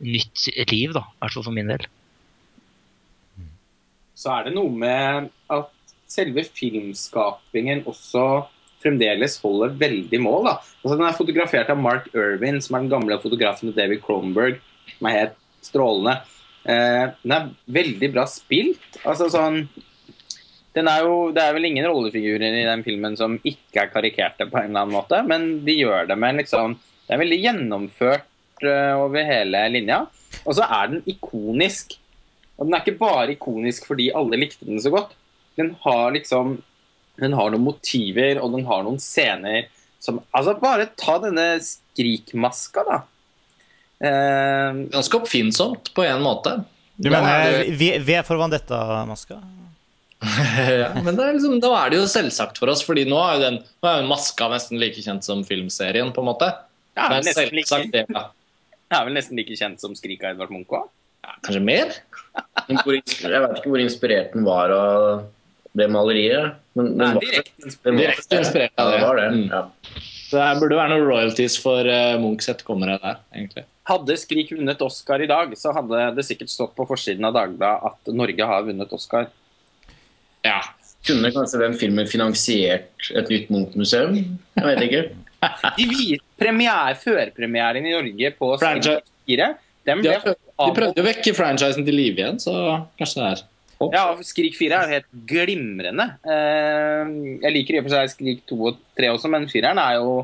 nytt 0.03 0.47
liv, 0.71 0.95
da. 0.95 1.05
I 1.05 1.23
hvert 1.23 1.37
fall 1.37 1.47
for 1.47 1.55
min 1.55 1.71
del. 1.71 1.85
så 4.15 4.31
er 4.31 4.47
det 4.47 4.55
noe 4.55 4.71
med 4.71 5.27
at 5.51 5.71
selve 6.09 6.45
filmskapingen 6.55 7.83
også 7.89 8.45
fremdeles 8.83 9.39
holder 9.41 9.73
veldig 9.79 10.19
mål. 10.21 10.47
Da. 10.47 10.53
Altså, 10.83 10.95
den 10.95 11.07
er 11.07 11.17
fotografert 11.17 11.71
av 11.73 11.81
Mark 11.81 12.07
Irvin, 12.13 12.61
som 12.63 12.77
er 12.77 12.85
den 12.85 12.93
gamle 12.93 13.17
fotografen 13.21 13.69
til 13.69 13.77
David 13.77 14.03
Cronenberg, 14.05 14.61
som 14.93 15.09
er 15.09 15.17
helt 15.17 15.35
strålende. 15.65 16.15
Eh, 16.65 17.03
den 17.25 17.35
er 17.35 17.51
veldig 17.79 18.11
bra 18.13 18.25
spilt. 18.29 19.01
Altså 19.03 19.29
sånn 19.33 19.65
den 20.75 20.89
er 20.91 21.05
jo, 21.05 21.31
Det 21.31 21.39
er 21.39 21.53
vel 21.55 21.69
ingen 21.69 21.85
rollefigurer 21.87 22.51
i 22.51 22.65
den 22.67 22.81
filmen 22.83 23.13
som 23.15 23.37
ikke 23.47 23.85
er 23.85 23.91
karikerte 23.93 24.47
på 24.49 24.59
en 24.59 24.73
eller 24.73 24.83
annen 24.83 24.95
måte, 24.97 25.21
men 25.23 25.61
de 25.65 25.77
gjør 25.77 26.09
det 26.09 26.17
med 26.19 26.33
en 26.33 26.41
liksom 26.41 26.75
Det 27.05 27.13
er 27.15 27.21
veldig 27.21 27.37
gjennomført 27.43 28.25
eh, 28.63 28.93
over 28.95 29.23
hele 29.27 29.63
linja. 29.73 30.05
Og 30.45 30.55
så 30.55 30.63
er 30.67 30.87
den 30.93 31.01
ikonisk. 31.09 31.97
Og 32.57 32.67
den 32.67 32.73
er 32.77 32.83
ikke 32.85 32.99
bare 32.99 33.33
ikonisk 33.35 33.85
fordi 33.89 34.11
alle 34.15 34.37
likte 34.39 34.65
den 34.67 34.79
så 34.79 34.91
godt. 34.93 35.11
Den 35.57 35.75
har 35.83 36.11
liksom 36.15 36.61
Den 37.19 37.31
har 37.33 37.49
noen 37.49 37.63
motiver, 37.63 38.41
og 38.43 38.51
den 38.51 38.65
har 38.67 38.83
noen 38.83 38.97
scener 38.99 39.67
som 40.03 40.19
Altså, 40.35 40.53
bare 40.59 40.89
ta 40.99 41.17
denne 41.23 41.59
skrikmaska, 41.63 42.83
da. 42.87 42.97
Eh, 44.03 44.73
Ganske 44.91 45.17
oppfinnsomt 45.21 45.93
på 45.95 46.03
en 46.05 46.21
måte. 46.21 46.57
Du 46.97 47.09
mener 47.09 47.27
er 47.47 47.63
det- 47.63 47.75
V 47.79 47.97
V 47.99 48.21
for 48.23 48.35
Vandetta-maska? 48.37 49.39
ja, 50.25 50.89
men 51.03 51.15
det 51.15 51.23
er 51.25 51.33
liksom, 51.35 51.59
da 51.61 51.71
er 51.85 51.89
det 51.91 51.97
jo 51.99 52.05
selvsagt 52.07 52.57
for 52.57 52.71
oss, 52.71 52.81
fordi 52.87 53.03
nå 53.05 53.17
er 53.19 53.33
jo 53.35 53.41
den 53.43 53.57
nå 53.83 53.89
er 53.89 54.01
jo 54.01 54.07
Maska 54.09 54.47
nesten 54.49 54.79
like 54.79 55.01
kjent 55.03 55.23
som 55.27 55.43
filmserien, 55.43 56.11
på 56.15 56.23
en 56.23 56.29
måte. 56.31 56.47
ja, 56.95 57.09
Det 57.09 57.17
er 57.17 57.25
nesten 57.27 57.51
like, 57.55 57.67
selvsagt 57.69 57.91
det, 57.91 58.05
ja. 58.09 58.23
Er 58.93 59.05
vel 59.07 59.15
nesten 59.17 59.37
like 59.39 59.55
kjent 59.57 59.81
som 59.81 59.93
'Skrik' 59.95 60.23
av 60.23 60.35
Edvard 60.35 60.51
Munch 60.53 60.69
òg. 60.69 60.89
Ja, 61.25 61.33
Kanskje 61.41 61.63
mer? 61.63 61.93
Inspirert- 62.69 63.21
Jeg 63.25 63.41
vet 63.41 63.57
ikke 63.57 63.71
hvor 63.71 63.81
inspirert 63.81 64.33
den 64.33 64.43
var 64.45 64.69
av 64.69 65.25
det 65.75 65.89
maleriet. 65.89 66.55
Men 66.75 66.97
den 66.97 67.13
var, 67.15 67.21
Direkte 67.21 67.71
var, 67.83 67.97
Direkte 67.97 68.37
inspirert 68.39 68.71
av 68.77 68.91
det. 68.91 68.99
Ja, 68.99 69.07
var 69.07 69.15
det. 69.15 69.29
Mm. 69.33 69.47
Ja. 69.49 69.63
Så 70.25 70.37
det 70.41 70.59
burde 70.61 70.77
være 70.79 70.89
noen 70.93 71.07
royalties 71.07 71.57
for 71.61 71.85
uh, 71.87 72.17
Munchs 72.21 72.49
etterkommere 72.49 72.99
der, 73.01 73.17
egentlig. 73.33 73.65
Hadde 73.85 74.17
Skrik 74.17 74.51
vunnet 74.51 74.81
Oscar 74.81 75.21
i 75.21 75.27
dag, 75.29 75.51
så 75.57 75.73
hadde 75.75 76.15
det 76.15 76.25
sikkert 76.25 76.49
stått 76.49 76.73
på 76.75 76.87
forsiden 76.89 77.25
av 77.27 77.35
Dagbladet 77.37 77.91
at 77.91 78.13
Norge 78.13 78.47
har 78.49 78.63
vunnet 78.65 78.93
Oscar. 78.93 79.27
Ja. 80.45 80.61
Kunne 81.05 81.29
kanskje 81.33 81.59
den 81.61 81.77
filmen 81.77 82.07
finansiert 82.09 83.11
et 83.13 83.29
nytt 83.29 83.51
Munch-museum? 83.53 84.17
Jeg 84.57 84.65
vet 84.65 84.81
ikke. 84.87 85.03
De 85.77 85.87
viste 85.89 86.23
premiere, 86.39 86.95
Førpremieren 87.01 87.85
i 87.85 87.93
Norge 87.95 88.31
på 88.39 88.51
Franchise- 88.61 89.01
Skrik 89.01 89.37
4 89.37 89.53
den 89.85 90.01
De, 90.01 90.13
ble 90.23 90.33
de 90.35 90.71
prøvde 90.73 91.01
å 91.01 91.05
vekke 91.05 91.33
franchisen 91.37 91.85
til 91.85 91.97
live 91.97 92.21
igjen, 92.21 92.39
så 92.41 92.53
kanskje 92.99 93.21
det 93.21 93.27
er 93.33 93.43
Ja, 93.93 94.05
Skrik 94.25 94.55
4 94.57 94.77
er 94.77 94.85
jo 94.87 94.95
helt 94.95 95.09
glimrende. 95.29 96.07
Eh, 96.25 97.11
jeg 97.43 97.53
liker 97.57 97.77
i 97.77 97.81
og 97.81 97.89
for 97.89 97.95
seg 97.97 98.13
Skrik 98.13 98.45
2 98.49 98.57
og 98.71 98.79
3 98.97 99.11
også, 99.13 99.31
men 99.33 99.49
4-eren 99.51 99.81
er 99.83 99.99
jo 99.99 100.15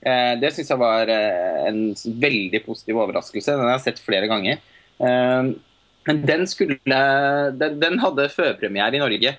eh, 0.00 0.32
Det 0.40 0.50
syns 0.56 0.72
jeg 0.72 0.82
var 0.82 1.12
eh, 1.12 1.60
en 1.68 1.84
veldig 2.26 2.64
positiv 2.66 2.98
overraskelse. 3.04 3.54
Den 3.54 3.68
har 3.68 3.76
jeg 3.76 3.86
sett 3.86 4.02
flere 4.02 4.30
ganger. 4.30 4.62
Men 6.04 6.20
den 6.22 6.44
skulle 6.46 6.78
Den, 7.58 7.80
den 7.82 7.96
hadde 7.98 8.28
førpremiere 8.30 8.94
i 8.94 9.02
Norge 9.02 9.32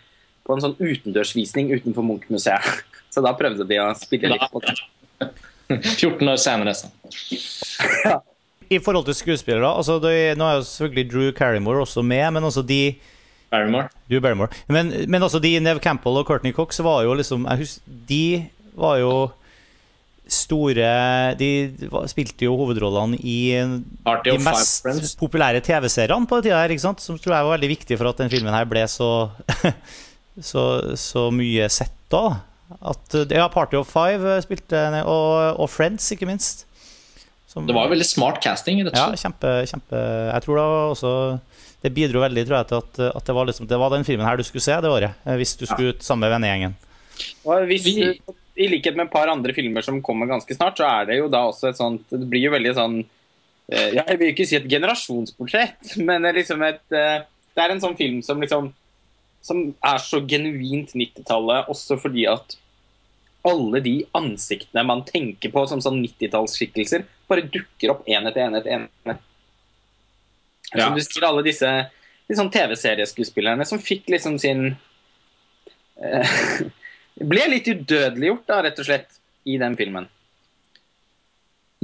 på 0.45 0.53
en 0.53 0.61
sånn 0.61 0.75
utendørsvisning 0.77 1.71
utenfor 1.73 2.05
Munch-museet. 2.05 2.83
Så 3.13 3.23
da 3.23 3.31
prøvde 3.37 3.65
de 3.67 3.79
å 3.81 3.89
spille 3.97 4.29
litt 4.33 4.51
på 4.51 4.61
det. 4.61 4.75
14 5.99 6.29
år 6.29 6.39
senere. 6.41 6.73
Så. 6.77 6.87
I 8.69 8.79
forhold 8.81 9.05
til 9.05 9.17
skuespillere, 9.17 9.69
altså 9.77 9.99
det, 10.01 10.37
Nå 10.37 10.47
er 10.47 10.59
jo 10.59 10.65
selvfølgelig 10.67 11.11
Drew 11.11 11.31
Carrymore 11.37 11.83
også 11.85 12.01
med, 12.05 12.25
men 12.37 12.43
altså 12.43 12.63
de 12.65 12.95
Barrymore. 13.51 13.89
Du 14.09 14.19
Barrymore. 14.19 14.49
Men, 14.67 14.91
men 15.07 15.23
altså 15.23 15.39
de 15.39 15.53
Neve 15.59 15.79
Campbell 15.79 16.17
og 16.19 16.27
Courtney 16.27 16.53
Cox 16.53 16.79
var 16.83 17.03
jo 17.05 17.13
liksom 17.17 17.45
husker, 17.45 17.81
De 18.09 18.45
var 18.75 18.97
jo 18.99 19.11
store 20.25 21.35
De 21.37 21.49
spilte 22.09 22.47
jo 22.47 22.55
hovedrollene 22.57 23.19
i 23.21 23.37
Party 24.05 24.31
de 24.33 24.39
mest 24.41 25.19
populære 25.19 25.61
TV-seriene 25.61 26.25
på 26.25 26.39
den 26.39 26.47
tida 26.47 26.63
her, 26.63 26.73
ikke 26.73 26.87
sant? 26.87 27.03
Som 27.03 27.19
tror 27.21 27.37
jeg 27.37 27.45
var 27.45 27.55
veldig 27.57 27.71
viktig 27.75 27.99
for 27.99 28.09
at 28.09 28.23
den 28.23 28.33
filmen 28.33 28.53
her 28.53 28.65
ble 28.69 28.87
så 28.89 29.29
så, 30.51 30.65
så 30.99 31.29
mye 31.31 31.69
sett 31.71 31.93
da. 32.11 32.25
At, 32.81 33.13
ja, 33.29 33.47
Party 33.53 33.77
of 33.77 33.87
Five 33.93 34.39
spilte 34.41 34.79
og, 35.05 35.59
og 35.61 35.69
Friends, 35.69 36.07
ikke 36.15 36.25
minst. 36.29 36.65
Som- 37.47 37.67
Det 37.67 37.75
var 37.75 37.85
jo 37.87 37.93
veldig 37.93 38.05
smart 38.09 38.41
casting. 38.43 38.81
rett 38.83 38.95
og 38.97 39.13
ja, 39.13 39.19
kjempe, 39.21 39.51
kjempe 39.69 39.99
Jeg 40.33 40.41
tror 40.43 40.57
det 40.57 40.63
var 40.65 40.89
også 40.95 41.11
Det 41.85 41.93
bidro 41.93 42.19
veldig 42.25 42.45
tror 42.47 42.57
jeg, 42.57 42.67
til 42.71 42.75
at, 42.81 42.99
at 43.15 43.25
det, 43.29 43.35
var 43.37 43.45
liksom, 43.45 43.67
det 43.69 43.77
var 43.79 43.89
den 43.93 44.03
filmen 44.03 44.25
her 44.25 44.35
du 44.35 44.43
skulle 44.43 44.65
se 44.65 44.73
det 44.81 44.89
året. 44.89 45.13
eh, 45.25 45.35
Hvis 45.37 45.53
du 45.59 45.65
skulle 45.65 45.93
ut 45.93 46.01
sammen 46.03 46.25
med 46.25 46.33
vennegjengen. 46.35 46.73
Og 47.45 47.67
hvis 47.69 47.83
du, 47.85 48.33
I 48.57 48.67
likhet 48.71 48.95
med 48.97 49.05
et 49.05 49.11
par 49.13 49.29
andre 49.31 49.53
filmer 49.53 49.83
som 49.85 50.01
kommer 50.01 50.25
ganske 50.27 50.55
snart, 50.57 50.77
så 50.81 50.87
er 50.89 51.05
det 51.11 51.19
jo 51.19 51.27
da 51.29 51.45
også 51.51 51.69
et 51.69 51.77
sånt 51.77 52.09
Det 52.09 52.27
blir 52.27 52.47
jo 52.49 52.51
veldig 52.55 52.73
sånn 52.75 52.97
eh, 53.71 53.91
Jeg 54.01 54.17
vil 54.19 54.33
ikke 54.33 54.47
si 54.49 54.57
et 54.57 54.67
generasjonsportrett, 54.67 55.95
men 56.07 56.25
liksom 56.35 56.63
et 56.65 56.81
eh, 56.91 57.21
Det 57.55 57.63
er 57.63 57.71
en 57.75 57.83
sånn 57.83 57.95
film 57.95 58.21
som 58.25 58.41
liksom 58.41 58.73
Som 59.45 59.67
er 59.85 59.99
så 60.01 60.21
genuint 60.25 60.95
90-tallet, 60.97 61.69
også 61.69 61.99
fordi 62.01 62.25
at 62.29 62.57
alle 63.45 63.81
de 63.85 63.99
ansiktene 64.17 64.81
man 64.87 65.03
tenker 65.05 65.51
på 65.53 65.65
som 65.69 65.83
sånn 65.83 65.99
90-tallsskikkelser, 66.01 67.05
bare 67.29 67.45
dukker 67.53 67.93
opp 67.93 68.07
én 68.09 68.25
etter 68.25 68.47
én 68.47 68.57
etter 68.57 68.73
én. 68.79 68.87
Ja. 70.73 70.87
Som 70.87 70.97
du 70.97 71.03
sier, 71.05 71.27
alle 71.27 71.45
disse 71.45 71.69
litt 72.25 72.39
sånn 72.39 72.51
TV-serieskuespillerne 72.53 73.67
som 73.69 73.81
fikk 73.81 74.09
liksom 74.13 74.39
sin 74.41 74.71
eh, 76.01 76.33
ble 77.31 77.45
litt 77.53 77.69
udødeliggjort, 77.69 78.47
da, 78.49 78.61
rett 78.65 78.81
og 78.81 78.89
slett, 78.89 79.21
i 79.45 79.59
den 79.61 79.77
filmen. 79.77 80.09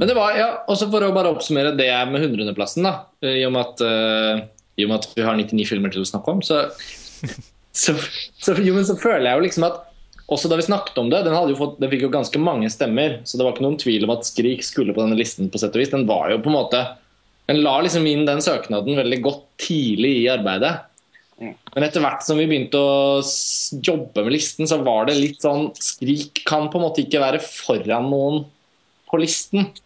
Men 0.00 0.08
det 0.10 0.16
var, 0.18 0.34
ja, 0.34 0.48
også 0.72 0.88
for 0.90 1.04
å 1.06 1.12
bare 1.14 1.30
oppsummere 1.30 1.76
det 1.78 1.92
med 2.10 2.24
hundreplassen, 2.24 2.88
da. 2.88 3.04
I 3.22 3.44
og 3.46 3.54
med 3.54 3.62
at, 3.62 3.82
eh, 3.86 4.42
i 4.82 4.86
og 4.86 4.90
med 4.90 4.98
at 4.98 5.14
vi 5.14 5.26
har 5.28 5.38
99 5.38 5.68
filmer 5.68 5.94
til 5.94 6.02
å 6.02 6.08
snakke 6.10 6.34
om, 6.34 6.42
så, 6.42 6.64
så, 7.72 7.94
så, 8.38 8.54
jo, 8.60 8.74
men 8.76 8.86
så 8.86 8.96
føler 9.00 9.30
jeg 9.30 9.38
jo 9.38 9.46
liksom 9.46 9.66
at 9.68 9.80
også 10.32 10.48
da 10.48 10.56
vi 10.56 10.64
snakket 10.64 10.98
om 11.00 11.10
det, 11.12 11.24
den, 11.26 11.34
hadde 11.36 11.52
jo 11.52 11.58
fått, 11.58 11.78
den 11.82 11.90
fikk 11.92 12.06
jo 12.06 12.12
ganske 12.12 12.40
mange 12.40 12.68
stemmer, 12.72 13.18
så 13.28 13.36
det 13.36 13.44
var 13.44 13.54
ikke 13.54 13.64
noen 13.66 13.80
tvil 13.80 14.06
om 14.06 14.14
at 14.14 14.28
Skrik 14.28 14.62
skulle 14.64 14.94
på 14.94 15.02
denne 15.02 15.18
listen. 15.18 15.50
på 15.52 15.60
sett 15.60 15.74
og 15.74 15.82
vis. 15.82 15.92
Den 15.92 16.06
var 16.08 16.30
jo 16.32 16.40
på 16.42 16.52
en 16.52 16.58
måte 16.60 16.82
Den 17.50 17.58
la 17.64 17.74
liksom 17.82 18.06
inn 18.06 18.22
den 18.24 18.40
søknaden 18.40 18.96
veldig 18.96 19.18
godt 19.24 19.42
tidlig 19.60 20.12
i 20.20 20.28
arbeidet. 20.30 20.76
Mm. 21.42 21.56
Men 21.74 21.84
etter 21.84 22.04
hvert 22.04 22.22
som 22.22 22.38
vi 22.38 22.46
begynte 22.46 22.78
å 22.78 23.18
jobbe 23.82 24.22
med 24.22 24.36
listen, 24.36 24.68
så 24.70 24.78
var 24.86 25.08
det 25.08 25.18
litt 25.18 25.42
sånn 25.42 25.72
Skrik 25.74 26.44
kan 26.48 26.68
på 26.70 26.78
en 26.78 26.86
måte 26.86 27.02
ikke 27.02 27.20
være 27.20 27.42
foran 27.42 28.08
noen 28.12 28.44
på 29.10 29.22
listen. 29.22 29.72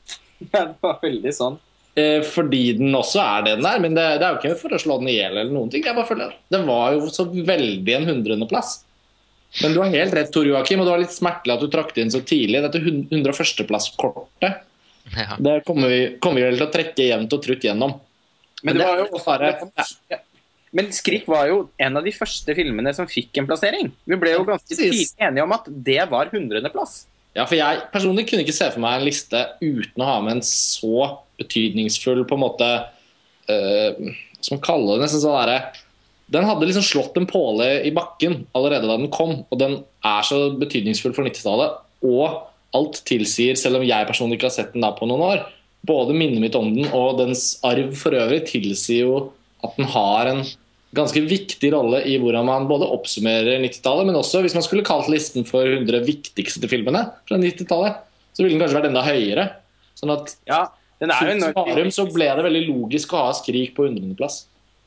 Ja, 0.52 0.66
det 0.68 0.74
var 0.84 0.98
veldig 1.00 1.30
sånn. 1.32 1.54
Eh, 1.96 2.20
fordi 2.28 2.74
den 2.76 2.92
også 2.92 3.22
er 3.22 3.44
det 3.46 3.54
den 3.56 3.66
er. 3.70 3.78
Men 3.80 3.94
det, 3.96 4.04
det 4.20 4.26
er 4.26 4.34
jo 4.34 4.40
ikke 4.42 4.58
for 4.60 4.76
å 4.76 4.80
slå 4.82 4.98
den 5.00 5.08
i 5.08 5.16
hjel 5.16 5.32
eller 5.38 5.52
noen 5.54 5.70
ting. 5.72 5.84
Jeg 5.86 5.96
bare 5.96 6.08
føler 6.10 6.34
Den 6.52 6.66
var 6.68 6.92
jo 6.92 7.06
så 7.12 7.24
veldig 7.24 7.94
en 7.96 8.08
hundreplass. 8.10 8.82
Men 9.62 9.72
du 9.72 9.80
har 9.80 9.88
helt 9.94 10.12
rett, 10.12 10.28
Tor 10.34 10.44
Joakim, 10.44 10.82
og 10.82 10.88
det 10.88 10.92
var 10.92 11.00
litt 11.00 11.14
smertelig 11.14 11.54
at 11.54 11.62
du 11.64 11.70
trakk 11.72 11.94
det 11.96 12.02
inn 12.04 12.12
så 12.12 12.20
tidlig. 12.26 12.60
Dette 12.66 12.82
101.-plass-kortet 12.82 14.62
Ja. 15.16 15.36
det 15.38 15.60
kommer 15.64 15.88
vi, 15.88 16.00
kommer 16.20 16.42
vi 16.42 16.48
vel 16.50 16.58
til 16.58 16.66
å 16.66 16.72
trekke 16.74 17.04
jevnt 17.06 17.32
og 17.32 17.42
trutt 17.44 17.64
gjennom. 17.64 17.94
Men, 18.66 18.74
det 18.74 18.82
det 18.82 18.88
var 18.90 18.98
jo 18.98 19.06
også, 19.06 19.24
bare- 19.24 19.96
ja. 20.10 20.18
Men 20.76 20.86
'Skrik' 20.92 21.28
var 21.30 21.46
jo 21.48 21.70
en 21.78 21.96
av 21.96 22.04
de 22.04 22.10
første 22.12 22.54
filmene 22.54 22.92
som 22.94 23.06
fikk 23.06 23.38
en 23.38 23.46
plassering. 23.46 23.92
Vi 24.04 24.16
ble 24.20 24.32
jo 24.34 24.44
ganske 24.44 24.68
tidlig 24.76 25.06
enige 25.16 25.42
om 25.46 25.52
at 25.52 25.64
det 25.68 26.02
var 26.10 26.28
hundredeplass. 26.32 27.06
Ja, 27.36 27.44
for 27.44 27.58
jeg 27.58 27.82
personlig 27.92 28.24
kunne 28.30 28.46
ikke 28.46 28.56
se 28.56 28.70
for 28.72 28.80
meg 28.80 28.98
en 28.98 29.08
liste 29.08 29.42
uten 29.60 30.02
å 30.02 30.08
ha 30.08 30.20
med 30.24 30.38
en 30.38 30.46
så 30.46 31.10
betydningsfull 31.36 32.22
på 32.28 32.36
en 32.38 32.42
måte 32.42 32.68
uh, 33.52 33.90
Hva 33.92 34.54
man 34.54 34.62
kalle 34.64 34.94
det? 34.94 35.02
Nesten 35.04 35.20
sånn 35.20 35.36
derre 35.36 35.58
Den 36.32 36.48
hadde 36.48 36.68
liksom 36.70 36.86
slått 36.86 37.18
en 37.20 37.28
påle 37.28 37.68
i 37.84 37.92
bakken 37.94 38.46
allerede 38.56 38.88
da 38.88 38.96
den 38.96 39.12
kom, 39.12 39.42
og 39.50 39.60
den 39.60 39.82
er 40.06 40.24
så 40.26 40.48
betydningsfull 40.56 41.14
for 41.14 41.28
90-tallet. 41.28 41.76
Og 42.08 42.40
alt 42.76 43.02
tilsier, 43.06 43.54
selv 43.58 43.78
om 43.78 43.86
jeg 43.86 44.08
personlig 44.08 44.40
ikke 44.40 44.48
har 44.48 44.56
sett 44.56 44.72
den 44.74 44.82
da 44.82 44.90
på 44.96 45.06
noen 45.06 45.22
år, 45.28 45.44
både 45.86 46.16
minnet 46.16 46.42
mitt 46.42 46.56
om 46.58 46.72
den 46.74 46.88
og 46.96 47.20
dens 47.20 47.60
arv 47.66 47.92
for 47.98 48.16
øvrig 48.16 48.42
tilsier 48.48 49.06
jo 49.06 49.20
at 49.62 49.76
den 49.78 49.88
har 49.92 50.32
en 50.32 50.42
ganske 50.96 51.22
viktig 51.28 51.70
rolle 51.74 52.02
i 52.08 52.16
hvordan 52.22 52.48
man 52.48 52.68
både 52.70 52.88
oppsummerer 52.96 53.60
90-tallet, 53.62 54.08
men 54.08 54.18
også 54.18 54.42
hvis 54.44 54.56
man 54.56 54.64
skulle 54.66 54.86
kalt 54.86 55.10
listen 55.12 55.46
for 55.48 55.68
100 55.68 56.02
viktigste 56.06 56.70
filmene 56.70 57.06
fra 57.28 57.38
90-tallet, 57.40 58.02
så 58.36 58.44
ville 58.44 58.56
den 58.56 58.64
kanskje 58.64 58.80
vært 58.80 58.90
enda 58.90 59.04
høyere. 59.06 59.48
Sånn 59.96 60.12
at 60.16 60.36
Ja, 60.48 60.66
den 61.02 61.12
er 61.12 61.32
jo 61.32 61.50
Sparum, 61.50 61.90
så 61.94 62.06
ble 62.10 62.28
det 62.38 62.46
veldig 62.48 62.64
logisk 62.68 63.14
å 63.14 63.26
ha 63.26 63.34
Skrik 63.36 63.76
på 63.76 63.88
100.-plass. 63.88 64.44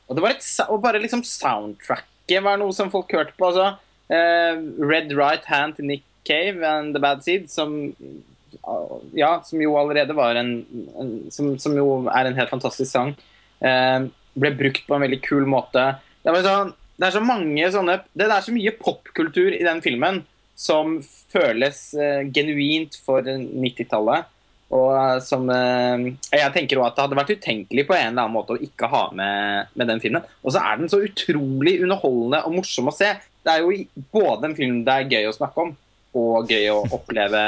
Og, 0.08 0.16
det 0.18 0.24
var 0.26 0.34
et, 0.34 0.46
og 0.66 0.82
bare 0.82 1.02
liksom 1.02 1.22
soundtracket 1.26 2.42
var 2.42 2.58
noe 2.60 2.74
som 2.74 2.90
folk 2.92 3.10
hørte 3.14 3.36
på. 3.36 3.52
Altså, 3.52 3.76
Uh, 4.10 4.58
Red 4.82 5.12
Right 5.14 5.44
Hand 5.46 5.76
til 5.76 5.86
Nick 5.86 6.02
Cave 6.26 6.66
and 6.66 6.94
The 6.94 6.98
Bad 6.98 7.22
Seed, 7.22 7.46
som 7.46 7.92
ja, 9.14 9.40
som 9.44 9.62
jo 9.62 9.76
allerede 9.78 10.14
var 10.18 10.34
en, 10.34 10.64
en 10.98 11.12
som, 11.30 11.52
som 11.58 11.76
jo 11.78 12.08
er 12.10 12.26
en 12.26 12.34
helt 12.34 12.50
fantastisk 12.50 12.90
sang, 12.90 13.12
eh, 13.62 14.08
ble 14.38 14.52
brukt 14.58 14.86
på 14.86 14.96
en 14.96 15.04
veldig 15.04 15.20
kul 15.24 15.46
måte. 15.48 15.86
Det, 16.22 16.32
var 16.32 16.44
sånn, 16.46 16.74
det 17.00 17.08
er 17.08 17.16
så 17.16 17.22
mange 17.24 17.70
sånne 17.72 17.96
Det 18.12 18.26
er 18.28 18.44
så 18.44 18.54
mye 18.54 18.76
popkultur 18.76 19.54
i 19.56 19.64
den 19.64 19.80
filmen 19.84 20.22
som 20.60 20.98
føles 21.32 21.78
eh, 21.96 22.26
genuint 22.28 22.98
for 23.06 23.24
90-tallet. 23.24 24.28
Og 24.70 24.90
eh, 24.94 25.16
som 25.24 25.48
eh, 25.50 26.04
Jeg 26.36 26.54
tenker 26.54 26.78
også 26.78 26.90
at 26.90 26.96
det 26.98 27.04
hadde 27.06 27.18
vært 27.18 27.34
utenkelig 27.38 27.86
på 27.88 27.96
en 27.96 28.12
eller 28.12 28.26
annen 28.26 28.36
måte 28.36 28.54
å 28.54 28.62
ikke 28.62 28.90
ha 28.92 29.02
med, 29.16 29.72
med 29.74 29.90
den 29.90 30.02
filmen. 30.02 30.26
Og 30.44 30.54
så 30.54 30.62
er 30.62 30.80
den 30.80 30.92
så 30.92 31.02
utrolig 31.04 31.78
underholdende 31.82 32.44
og 32.46 32.58
morsom 32.60 32.92
å 32.92 32.94
se. 32.94 33.14
det 33.42 33.54
er 33.54 33.64
jo 33.64 34.04
både 34.12 34.50
en 34.50 34.56
film 34.58 34.82
det 34.84 34.94
er 34.94 35.14
gøy 35.16 35.30
å 35.30 35.36
snakke 35.36 35.64
om, 35.64 35.70
og 36.20 36.50
gøy 36.52 36.66
å 36.74 36.82
oppleve 36.92 37.42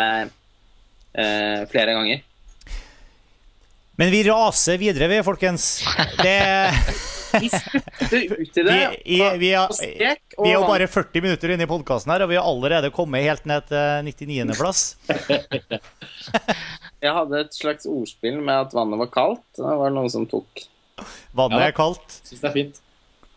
eh, 1.13 1.63
flere 1.71 1.99
ganger. 1.99 2.23
Men 4.03 4.11
vi 4.11 4.25
raser 4.27 4.81
videre, 4.83 5.07
vi, 5.07 5.21
folkens. 5.23 5.85
Det, 6.19 6.39
Vi 7.39 7.47
spytter 7.53 8.25
ut 8.41 8.57
i 8.59 8.63
vi, 8.63 8.65
det. 8.67 8.97
i, 9.07 9.19
vi, 9.39 9.53
er, 9.55 9.69
vi 10.43 10.49
er 10.51 10.57
jo 10.57 10.65
bare 10.67 10.89
40 10.91 11.23
minutter 11.23 11.53
inne 11.55 11.69
i 11.69 11.71
podkasten 11.71 12.11
her, 12.11 12.25
og 12.25 12.33
vi 12.33 12.41
har 12.41 12.49
allerede 12.51 12.91
kommet 12.91 13.23
helt 13.23 13.47
ned 13.47 13.71
til 13.71 14.27
99.-plass. 14.27 14.83
Jeg 17.07 17.15
hadde 17.15 17.45
et 17.45 17.55
slags 17.55 17.87
ordspill 17.87 18.43
med 18.43 18.67
at 18.67 18.75
vannet 18.75 18.99
var 19.05 19.15
kaldt. 19.15 19.47
Det 19.55 19.79
var 19.85 19.95
noen 19.95 20.11
som 20.11 20.27
tok 20.27 20.67
Vannet 21.39 21.69
er 21.71 21.79
kaldt. 21.79 22.19
Syns 22.27 22.43
det 22.43 22.51
er 22.51 22.59
fint. 22.59 22.85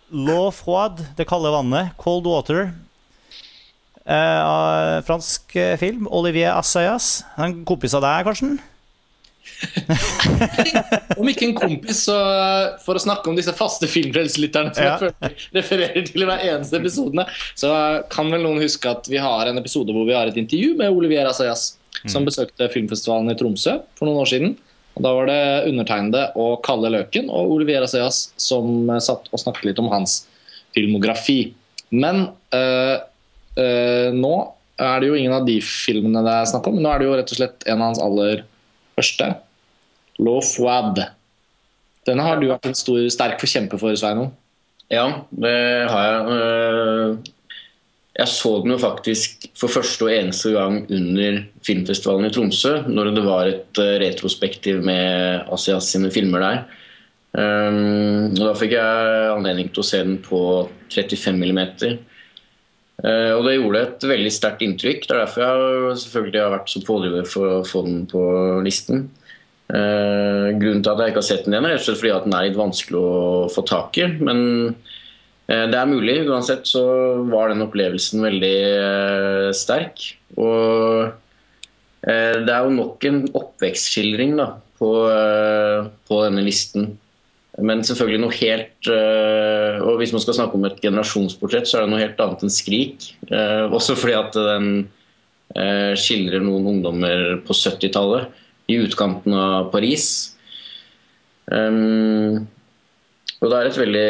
L'eau 0.09 0.49
froide, 0.49 1.05
det 1.13 1.29
kalde 1.29 1.53
vannet. 1.53 1.93
Cold 2.01 2.25
water. 2.25 2.71
Eh, 4.01 5.01
fransk 5.05 5.59
film. 5.77 6.09
Olivier 6.09 6.57
Assayas. 6.57 7.19
En 7.37 7.61
kompis 7.69 7.93
av 7.93 8.01
deg, 8.09 8.25
Karsten? 8.33 8.57
Om 11.19 11.29
ikke 11.31 11.47
en 11.49 11.55
kompis, 11.57 12.03
så 12.07 12.15
for 12.83 12.97
å 12.97 13.01
snakke 13.01 13.29
om 13.31 13.37
disse 13.37 13.53
faste 13.55 13.87
filmfrelselytterne 13.89 14.73
som 14.75 14.83
Ja. 14.85 14.95
jeg 14.99 15.35
refererer 15.55 16.05
til 16.07 16.25
i 16.25 16.27
hver 16.29 16.43
eneste 16.43 16.79
episode, 16.79 17.25
så 17.55 17.71
kan 18.11 18.29
vel 18.33 18.43
noen 18.45 18.61
huske 18.63 18.89
at 18.91 19.07
vi 19.11 19.17
har 19.21 19.47
en 19.49 19.61
episode 19.61 19.93
hvor 19.95 20.07
vi 20.07 20.15
har 20.17 20.27
et 20.31 20.37
intervju 20.41 20.75
med 20.81 20.91
Olivier 20.93 21.27
Assayas, 21.29 21.75
som 22.11 22.25
besøkte 22.27 22.67
filmfestivalen 22.73 23.31
i 23.31 23.37
Tromsø 23.39 23.79
for 23.97 24.09
noen 24.09 24.21
år 24.23 24.31
siden. 24.33 24.55
Og 24.95 25.03
Da 25.03 25.11
var 25.11 25.27
det 25.27 25.41
undertegnede 25.71 26.23
og 26.39 26.61
Kalle 26.63 26.91
Løken 26.93 27.29
og 27.29 27.51
Olivier 27.57 27.83
Assayas 27.83 28.29
som 28.39 28.89
eh, 28.89 29.01
satt 29.03 29.27
og 29.31 29.41
snakket 29.41 29.71
litt 29.71 29.79
om 29.83 29.89
hans 29.91 30.21
filmografi. 30.75 31.53
Men 31.91 32.29
øh, 32.55 32.97
øh, 33.59 34.09
nå 34.15 34.35
er 34.79 34.99
det 34.99 35.07
jo 35.09 35.15
ingen 35.19 35.35
av 35.35 35.45
de 35.47 35.59
filmene 35.63 36.23
det 36.25 36.31
er 36.35 36.49
snakk 36.51 36.67
om. 36.71 36.79
Nå 36.83 36.89
er 36.91 36.99
det 36.99 37.07
jo 37.09 37.15
rett 37.15 37.31
og 37.31 37.39
slett 37.39 37.65
en 37.67 37.79
av 37.79 37.89
hans 37.91 38.01
aller 38.03 38.43
første. 38.97 39.29
L'eau 40.19 40.41
Fouad. 40.45 41.03
Denne 42.07 42.25
har 42.25 42.39
du 42.39 42.49
vært 42.51 42.69
en 42.69 42.77
stor, 42.77 43.01
sterk 43.11 43.39
forkjemper 43.41 43.81
for, 43.81 43.95
Sveinung. 43.99 44.31
Ja, 44.93 45.07
det 45.33 45.55
har 45.89 46.11
jeg. 46.11 46.35
Eh, 46.35 47.31
Jeg 48.15 48.31
så 48.31 48.61
den 48.63 48.71
jo 48.71 48.77
faktisk 48.79 49.49
for 49.59 49.67
første 49.67 50.05
og 50.07 50.13
eneste 50.13 50.53
gang 50.53 50.77
under 50.87 51.41
filmfestivalen 51.67 52.29
i 52.29 52.31
Tromsø, 52.31 52.77
når 52.87 53.09
det 53.11 53.23
var 53.25 53.49
et 53.49 53.81
eh, 53.83 53.97
retrospektiv 54.05 54.79
med 54.87 55.43
Asias 55.51 55.89
sine 55.91 56.11
filmer 56.13 56.45
der. 56.45 56.61
Um, 57.35 58.31
og 58.31 58.39
Da 58.39 58.53
fikk 58.55 58.77
jeg 58.77 59.31
anledning 59.33 59.67
til 59.67 59.83
å 59.83 59.87
se 59.89 59.99
den 59.99 60.15
på 60.23 60.39
35 60.95 61.35
mm. 61.35 61.59
Uh, 63.03 63.35
og 63.35 63.43
det 63.43 63.57
gjorde 63.57 63.81
et 63.83 64.07
veldig 64.07 64.31
sterkt 64.31 64.63
inntrykk. 64.63 65.03
Det 65.03 65.15
er 65.15 65.21
derfor 65.25 65.43
jeg 65.43 65.99
selvfølgelig 66.05 66.41
har 66.41 66.53
vært 66.53 66.71
så 66.71 66.81
pådriver 66.87 67.27
for 67.27 67.57
å 67.57 67.67
få 67.67 67.83
den 67.87 68.01
på 68.11 68.23
listen. 68.65 69.07
Uh, 69.65 70.53
grunnen 70.55 70.83
til 70.85 70.91
at 70.93 71.01
jeg 71.01 71.11
ikke 71.11 71.23
har 71.23 71.27
sett 71.27 71.47
den 71.47 71.57
igjen, 71.57 71.67
er 71.67 71.75
rett 71.75 71.83
og 71.83 71.87
slett 71.89 72.01
fordi 72.03 72.13
at 72.15 72.27
den 72.27 72.37
er 72.37 72.47
litt 72.47 72.59
vanskelig 72.59 73.01
å 73.01 73.13
få 73.51 73.65
tak 73.67 73.99
i. 73.99 74.07
Men 74.15 74.41
uh, 74.71 75.65
det 75.73 75.79
er 75.81 75.91
mulig. 75.91 76.17
Uansett 76.29 76.69
så 76.71 76.85
var 77.33 77.51
den 77.51 77.65
opplevelsen 77.65 78.23
veldig 78.23 78.55
sterk. 79.57 80.09
Og 80.39 81.21
det 82.05 82.53
er 82.53 82.67
jo 82.67 82.73
nok 82.75 83.01
en 83.09 83.23
oppvekstskildring 83.33 84.35
da, 84.37 84.43
på, 84.77 84.89
på 86.05 86.17
denne 86.21 86.43
listen. 86.45 86.91
Men 87.63 87.85
selvfølgelig 87.87 88.19
noe 88.19 88.35
helt 88.35 88.89
øh, 88.91 89.77
Og 89.87 89.99
hvis 90.01 90.11
man 90.11 90.23
skal 90.23 90.35
snakke 90.35 90.57
om 90.57 90.65
et 90.67 90.81
generasjonsportrett, 90.83 91.69
så 91.69 91.79
er 91.79 91.85
det 91.85 91.91
noe 91.93 92.01
helt 92.01 92.19
annet 92.19 92.43
enn 92.43 92.51
'Skrik'. 92.51 93.11
Eh, 93.31 93.65
også 93.71 93.95
fordi 93.95 94.15
at 94.17 94.35
den 94.35 94.67
eh, 95.55 95.93
skildrer 95.95 96.43
noen 96.43 96.67
ungdommer 96.73 97.39
på 97.47 97.55
70-tallet 97.55 98.27
i 98.67 98.79
utkanten 98.81 99.37
av 99.37 99.69
Paris. 99.71 100.33
Og 103.45 103.51
det 103.51 103.57
er, 103.57 103.67
et 103.69 103.77
veldig, 103.77 104.09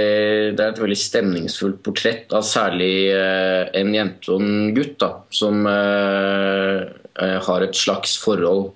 det 0.55 0.63
er 0.63 0.71
et 0.71 0.79
veldig 0.79 0.97
stemningsfullt 0.99 1.81
portrett 1.83 2.33
av 2.35 2.45
særlig 2.47 3.09
eh, 3.11 3.65
en 3.75 3.89
jente 3.95 4.31
og 4.31 4.43
en 4.43 4.69
gutt 4.75 4.99
da, 5.01 5.09
som 5.33 5.65
eh, 5.67 6.85
eh, 7.19 7.37
har 7.47 7.65
et 7.65 7.75
slags 7.75 8.15
forhold. 8.21 8.69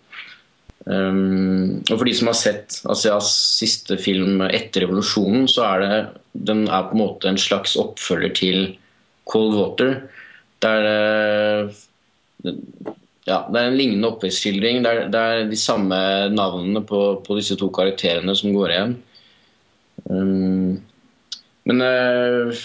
Um, 0.86 1.82
og 1.92 1.98
for 1.98 2.08
de 2.08 2.14
som 2.16 2.30
har 2.32 2.38
sett 2.40 2.80
Asias 2.90 3.30
siste 3.60 3.98
film 4.00 4.40
etter 4.48 4.86
revolusjonen, 4.86 5.50
så 5.52 5.66
er 5.68 5.84
det 5.84 5.98
den 6.50 6.64
er 6.70 6.88
på 6.88 6.96
en 6.96 7.02
måte 7.02 7.30
en 7.30 7.42
slags 7.42 7.76
oppfølger 7.80 8.34
til 8.38 8.62
Cold 9.30 9.58
Water. 9.58 9.94
Der 10.64 10.88
eh, 10.88 11.76
ja, 13.30 13.44
det 13.52 13.60
er 13.60 13.68
en 13.68 13.78
lignende 13.78 14.10
oppvekstskildring. 14.10 14.82
Det, 14.86 14.94
det 15.14 15.22
er 15.22 15.50
de 15.50 15.60
samme 15.60 16.00
navnene 16.34 16.82
på, 16.88 17.02
på 17.26 17.38
disse 17.38 17.58
to 17.60 17.70
karakterene 17.76 18.36
som 18.38 18.56
går 18.56 18.74
igjen. 18.74 18.96
Um, 20.10 20.80
men 21.70 21.84
uh, 21.84 22.62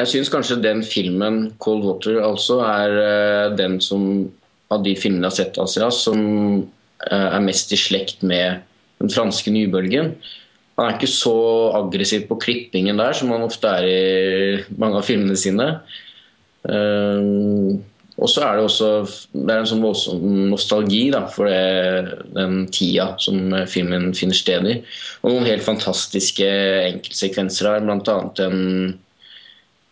jeg 0.00 0.10
syns 0.10 0.32
kanskje 0.32 0.62
den 0.64 0.82
filmen, 0.86 1.52
'Cold 1.62 1.84
Water', 1.86 2.22
altså 2.24 2.62
er 2.66 2.96
uh, 2.98 3.56
den 3.56 3.78
som 3.84 4.24
av 4.72 4.82
de 4.82 4.96
filmene 4.98 5.28
jeg 5.28 5.30
har 5.30 5.38
sett 5.38 5.60
Asias, 5.62 6.00
som 6.06 6.64
er 7.10 7.42
mest 7.44 7.72
i 7.74 7.78
slekt 7.78 8.22
med 8.26 8.62
den 9.02 9.10
franske 9.12 9.52
nybølgen. 9.52 10.14
Han 10.78 10.88
er 10.88 10.96
ikke 10.96 11.10
så 11.10 11.34
aggressiv 11.78 12.26
på 12.30 12.38
klippingen 12.42 12.98
der 12.98 13.14
som 13.14 13.30
han 13.34 13.44
ofte 13.46 13.70
er 13.70 13.86
i 13.86 14.78
mange 14.80 14.98
av 14.98 15.06
filmene 15.06 15.36
sine. 15.38 15.68
Um, 16.64 17.82
og 18.14 18.30
så 18.30 18.44
er 18.46 18.56
det 18.56 18.64
også 18.64 18.88
det 19.34 19.50
er 19.50 19.60
en 19.60 19.68
sånn 19.68 19.82
voldsom 19.82 20.34
nostalgi 20.52 21.08
da, 21.10 21.24
for 21.34 21.50
det, 21.50 22.18
den 22.36 22.60
tida 22.72 23.08
som 23.22 23.50
eh, 23.50 23.66
filmen 23.70 24.12
finner 24.14 24.38
sted 24.38 24.68
i. 24.70 24.76
Og 25.24 25.32
noen 25.32 25.48
helt 25.48 25.66
fantastiske 25.66 26.46
enkeltsekvenser 26.92 27.72
her, 27.72 27.82
bl.a. 27.82 28.18
en 28.46 28.60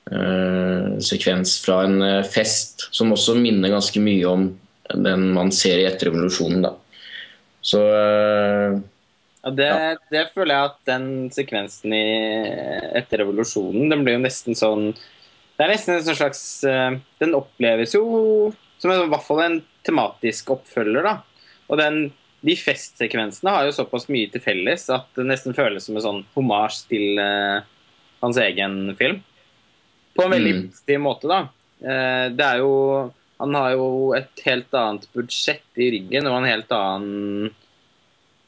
eh, 0.06 1.02
sekvens 1.02 1.56
fra 1.64 1.80
en 1.88 1.98
eh, 2.06 2.20
fest 2.30 2.86
som 2.94 3.10
også 3.14 3.34
minner 3.40 3.74
ganske 3.74 4.02
mye 4.02 4.30
om 4.30 4.46
den 4.92 5.26
man 5.34 5.50
ser 5.54 5.82
i 5.82 5.88
etterrevolusjonen. 5.90 6.62
da. 6.68 6.76
Så 7.62 7.80
eh, 7.86 8.76
Ja, 9.42 9.50
det, 9.58 9.70
det 10.10 10.22
føler 10.34 10.54
jeg 10.54 10.70
at 10.70 10.78
den 10.86 11.06
sekvensen 11.34 11.94
i, 11.94 12.02
etter 12.98 13.22
revolusjonen, 13.22 13.88
den 13.90 14.02
blir 14.06 14.16
jo 14.18 14.22
nesten 14.24 14.58
sånn 14.58 14.92
Det 14.94 15.64
er 15.66 15.72
nesten 15.72 15.96
en 15.96 16.06
slags 16.18 16.42
eh, 16.66 16.96
Den 17.22 17.34
oppleves 17.38 17.94
jo 17.94 18.02
som 18.82 18.90
en, 18.90 19.04
i 19.06 19.10
hvert 19.12 19.26
fall 19.26 19.42
en 19.44 19.60
tematisk 19.86 20.50
oppfølger, 20.56 21.06
da. 21.06 21.12
Og 21.70 21.78
den, 21.78 22.00
de 22.42 22.54
festsekvensene 22.58 23.50
har 23.54 23.68
jo 23.68 23.74
såpass 23.76 24.08
mye 24.10 24.26
til 24.34 24.42
felles 24.42 24.88
at 24.90 25.06
det 25.14 25.26
nesten 25.28 25.54
føles 25.54 25.86
som 25.86 25.94
en 25.98 26.02
sånn 26.02 26.18
homasj 26.34 26.80
til 26.90 27.20
uh, 27.22 27.62
hans 28.24 28.40
egen 28.42 28.90
film. 28.98 29.20
På 30.18 30.26
en 30.26 30.34
veldig 30.34 30.54
Mm. 30.56 30.64
positiv 30.72 30.98
måte, 31.04 31.30
da. 31.30 31.38
Uh, 31.78 32.26
det 32.34 32.48
er 32.48 32.58
jo 32.64 32.72
Han 33.42 33.56
har 33.58 33.74
jo 33.74 33.86
et 34.14 34.44
helt 34.46 34.74
annet 34.78 35.08
budsjett 35.16 35.82
i 35.82 35.90
ryggen 35.96 36.28
og 36.30 36.38
en 36.38 36.46
helt 36.46 36.70
annen 36.76 37.50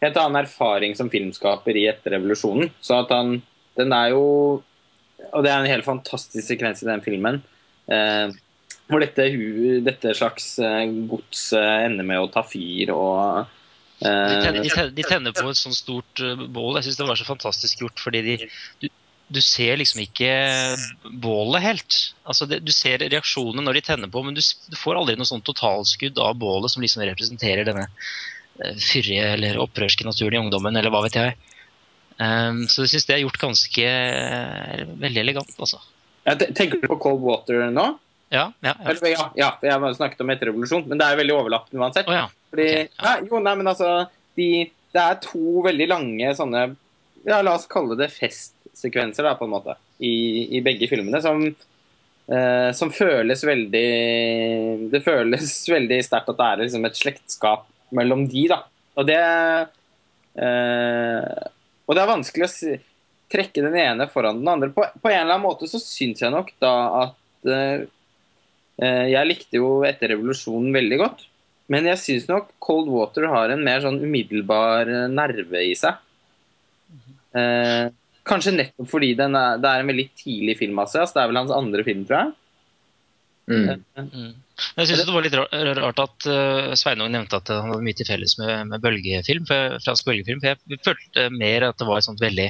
helt 0.05 0.21
annen 0.21 0.43
erfaring 0.43 0.95
som 0.95 1.11
filmskaper 1.11 1.77
i 1.81 1.89
etter 1.91 2.15
revolusjonen. 2.19 2.71
Så 2.85 3.01
at 3.03 3.13
han 3.15 3.41
Den 3.75 3.93
er 3.93 4.13
jo 4.15 4.63
Og 5.33 5.43
det 5.43 5.51
er 5.51 5.59
en 5.59 5.71
helt 5.71 5.87
fantastisk 5.87 6.47
sekvens 6.47 6.83
i 6.85 6.87
den 6.87 7.03
filmen. 7.03 7.43
Eh, 7.91 8.31
hvor 8.87 9.01
dette, 9.01 9.25
dette 9.81 10.13
slags 10.15 10.59
gods 10.61 11.09
godset 11.09 11.87
ender 11.87 12.05
med 12.05 12.21
å 12.21 12.29
ta 12.29 12.43
fyr 12.45 12.93
og 12.93 13.47
tenner, 13.99 14.61
de, 14.61 14.67
eh, 14.69 14.75
tenner, 14.75 14.91
de 14.93 15.07
tenner 15.09 15.33
på 15.33 15.49
et 15.49 15.57
sånt 15.57 15.79
stort 15.79 16.21
bål. 16.53 16.77
Jeg 16.77 16.91
syns 16.91 17.01
det 17.01 17.09
var 17.09 17.17
så 17.17 17.27
fantastisk 17.29 17.81
gjort, 17.87 18.05
fordi 18.05 18.21
de 18.27 18.37
du, 18.83 18.89
du 19.29 19.41
ser 19.43 19.79
liksom 19.81 20.03
ikke 20.05 20.31
bålet 21.23 21.65
helt. 21.65 21.97
Altså 22.29 22.47
det, 22.49 22.61
du 22.67 22.73
ser 22.75 23.03
reaksjonene 23.03 23.65
når 23.65 23.79
de 23.79 23.83
tenner 23.87 24.13
på, 24.13 24.23
men 24.25 24.37
du, 24.37 24.43
du 24.43 24.77
får 24.79 25.01
aldri 25.01 25.17
noe 25.19 25.29
sånn 25.29 25.45
totalskudd 25.45 26.21
av 26.21 26.37
bålet 26.41 26.73
som 26.73 26.85
liksom 26.85 27.05
representerer 27.09 27.67
denne 27.69 27.87
eh, 27.89 28.77
fyrige 28.77 29.33
eller 29.39 29.61
opprørske 29.65 30.07
naturen 30.07 30.39
i 30.39 30.43
ungdommen, 30.45 30.77
eller 30.77 30.93
hva 30.93 31.03
vet 31.07 31.19
jeg. 31.21 31.37
Um, 32.15 32.63
så 32.71 32.85
jeg 32.85 32.93
syns 32.93 33.09
det 33.09 33.17
er 33.17 33.25
gjort 33.25 33.41
ganske 33.43 33.89
eh, 33.91 34.85
veldig 35.03 35.23
elegant, 35.25 35.57
altså. 35.59 35.81
ja, 36.29 36.37
Tenker 36.39 36.79
du 36.79 36.87
på 36.93 37.01
Cold 37.03 37.25
Water 37.25 37.65
nå? 37.75 37.89
Ja, 38.29 38.53
ja. 38.61 38.71
ja. 38.71 38.77
Eller, 38.91 39.09
ja, 39.11 39.27
ja 39.37 39.51
jeg 39.67 39.97
snakket 39.99 40.23
om 40.23 40.31
etter 40.35 40.51
revolusjon, 40.53 40.87
men 40.91 41.01
det 41.01 41.09
er 41.09 41.19
veldig 41.19 41.35
overlappende 41.41 41.83
uansett. 41.83 42.09
Oh, 42.11 42.17
ja. 42.17 42.29
Fordi, 42.55 42.69
okay, 42.85 42.89
ja. 43.01 43.17
jo, 43.27 43.41
nei, 43.43 43.57
men 43.59 43.73
altså 43.73 43.91
de, 44.39 44.49
Det 44.95 45.03
er 45.03 45.21
to 45.23 45.63
veldig 45.65 45.87
lange 45.91 46.35
sånne 46.39 46.61
ja, 47.25 47.41
La 47.43 47.57
oss 47.57 47.67
kalle 47.71 47.97
det 47.99 48.13
festsekvenser, 48.75 49.25
da, 49.25 49.35
på 49.39 49.45
en 49.47 49.55
måte, 49.55 49.77
i, 49.99 50.59
i 50.59 50.63
begge 50.65 50.89
filmene, 50.91 51.21
som, 51.23 51.45
eh, 52.27 52.71
som 52.75 52.91
føles 52.93 53.45
veldig 53.45 54.91
Det 54.91 55.03
føles 55.05 55.53
veldig 55.71 56.01
sterkt 56.05 56.29
at 56.33 56.39
det 56.39 56.49
er 56.49 56.63
liksom 56.65 56.85
et 56.85 56.99
slektskap 56.99 57.67
mellom 57.95 58.27
de, 58.29 58.49
da. 58.51 58.63
Og 58.99 59.07
det 59.07 59.21
eh, 60.35 61.49
Og 61.87 61.95
det 61.95 62.03
er 62.03 62.11
vanskelig 62.11 62.47
å 62.47 62.51
si, 62.53 62.79
trekke 63.31 63.65
den 63.65 63.77
ene 63.77 64.09
foran 64.11 64.41
den 64.41 64.49
andre. 64.49 64.71
På, 64.75 64.87
på 65.01 65.11
en 65.11 65.21
eller 65.23 65.37
annen 65.37 65.47
måte 65.47 65.69
så 65.71 65.81
syns 65.83 66.23
jeg 66.23 66.33
nok 66.35 66.53
da 66.63 66.75
at 67.05 67.51
eh, 67.51 67.87
eh, 68.83 69.07
Jeg 69.15 69.31
likte 69.31 69.61
jo 69.61 69.83
etter 69.87 70.15
revolusjonen 70.15 70.75
veldig 70.75 71.01
godt. 71.03 71.29
Men 71.73 71.87
jeg 71.89 72.01
syns 72.03 72.27
nok 72.29 72.51
Cold 72.61 72.91
Water 72.93 73.25
har 73.33 73.53
en 73.53 73.63
mer 73.65 73.81
sånn 73.85 74.03
umiddelbar 74.03 74.91
eh, 74.91 75.07
nerve 75.13 75.63
i 75.65 75.77
seg. 75.79 76.01
Eh, 77.35 77.87
kanskje 78.29 78.55
nettopp 78.57 78.89
fordi 78.91 79.13
den 79.19 79.37
er, 79.39 79.61
det 79.61 79.71
er 79.71 79.83
en 79.83 79.91
veldig 79.93 80.09
tidlig 80.21 80.57
film 80.61 80.81
av 80.83 80.91
seg. 80.93 81.05
Altså, 81.05 81.19
det 81.19 81.23
er 81.25 81.31
vel 81.33 81.43
hans 81.43 81.55
andre 81.55 81.85
film, 81.87 82.03
tror 82.09 82.21
jeg. 82.21 82.33
Mm. 83.45 83.83
Mm. 84.01 84.29
Jeg 84.79 84.89
syns 84.89 85.03
det 85.05 85.13
var 85.13 85.25
litt 85.27 85.35
rart 85.37 86.01
at 86.01 86.27
uh, 86.31 86.71
Sveinung 86.81 87.11
nevnte 87.13 87.37
at 87.37 87.51
han 87.53 87.69
hadde 87.69 87.85
mye 87.85 87.99
til 87.99 88.09
felles 88.09 88.39
med, 88.41 88.71
med 88.71 88.85
bølgefilm, 88.85 89.45
for, 89.49 89.77
fransk 89.85 90.09
bølgefilm. 90.09 90.41
For 90.41 90.55
jeg 90.73 90.81
følte 90.87 91.27
mer 91.35 91.69
at 91.69 91.81
det 91.81 91.89
var 91.89 92.01
et 92.01 92.09
sånt 92.09 92.25
veldig 92.25 92.49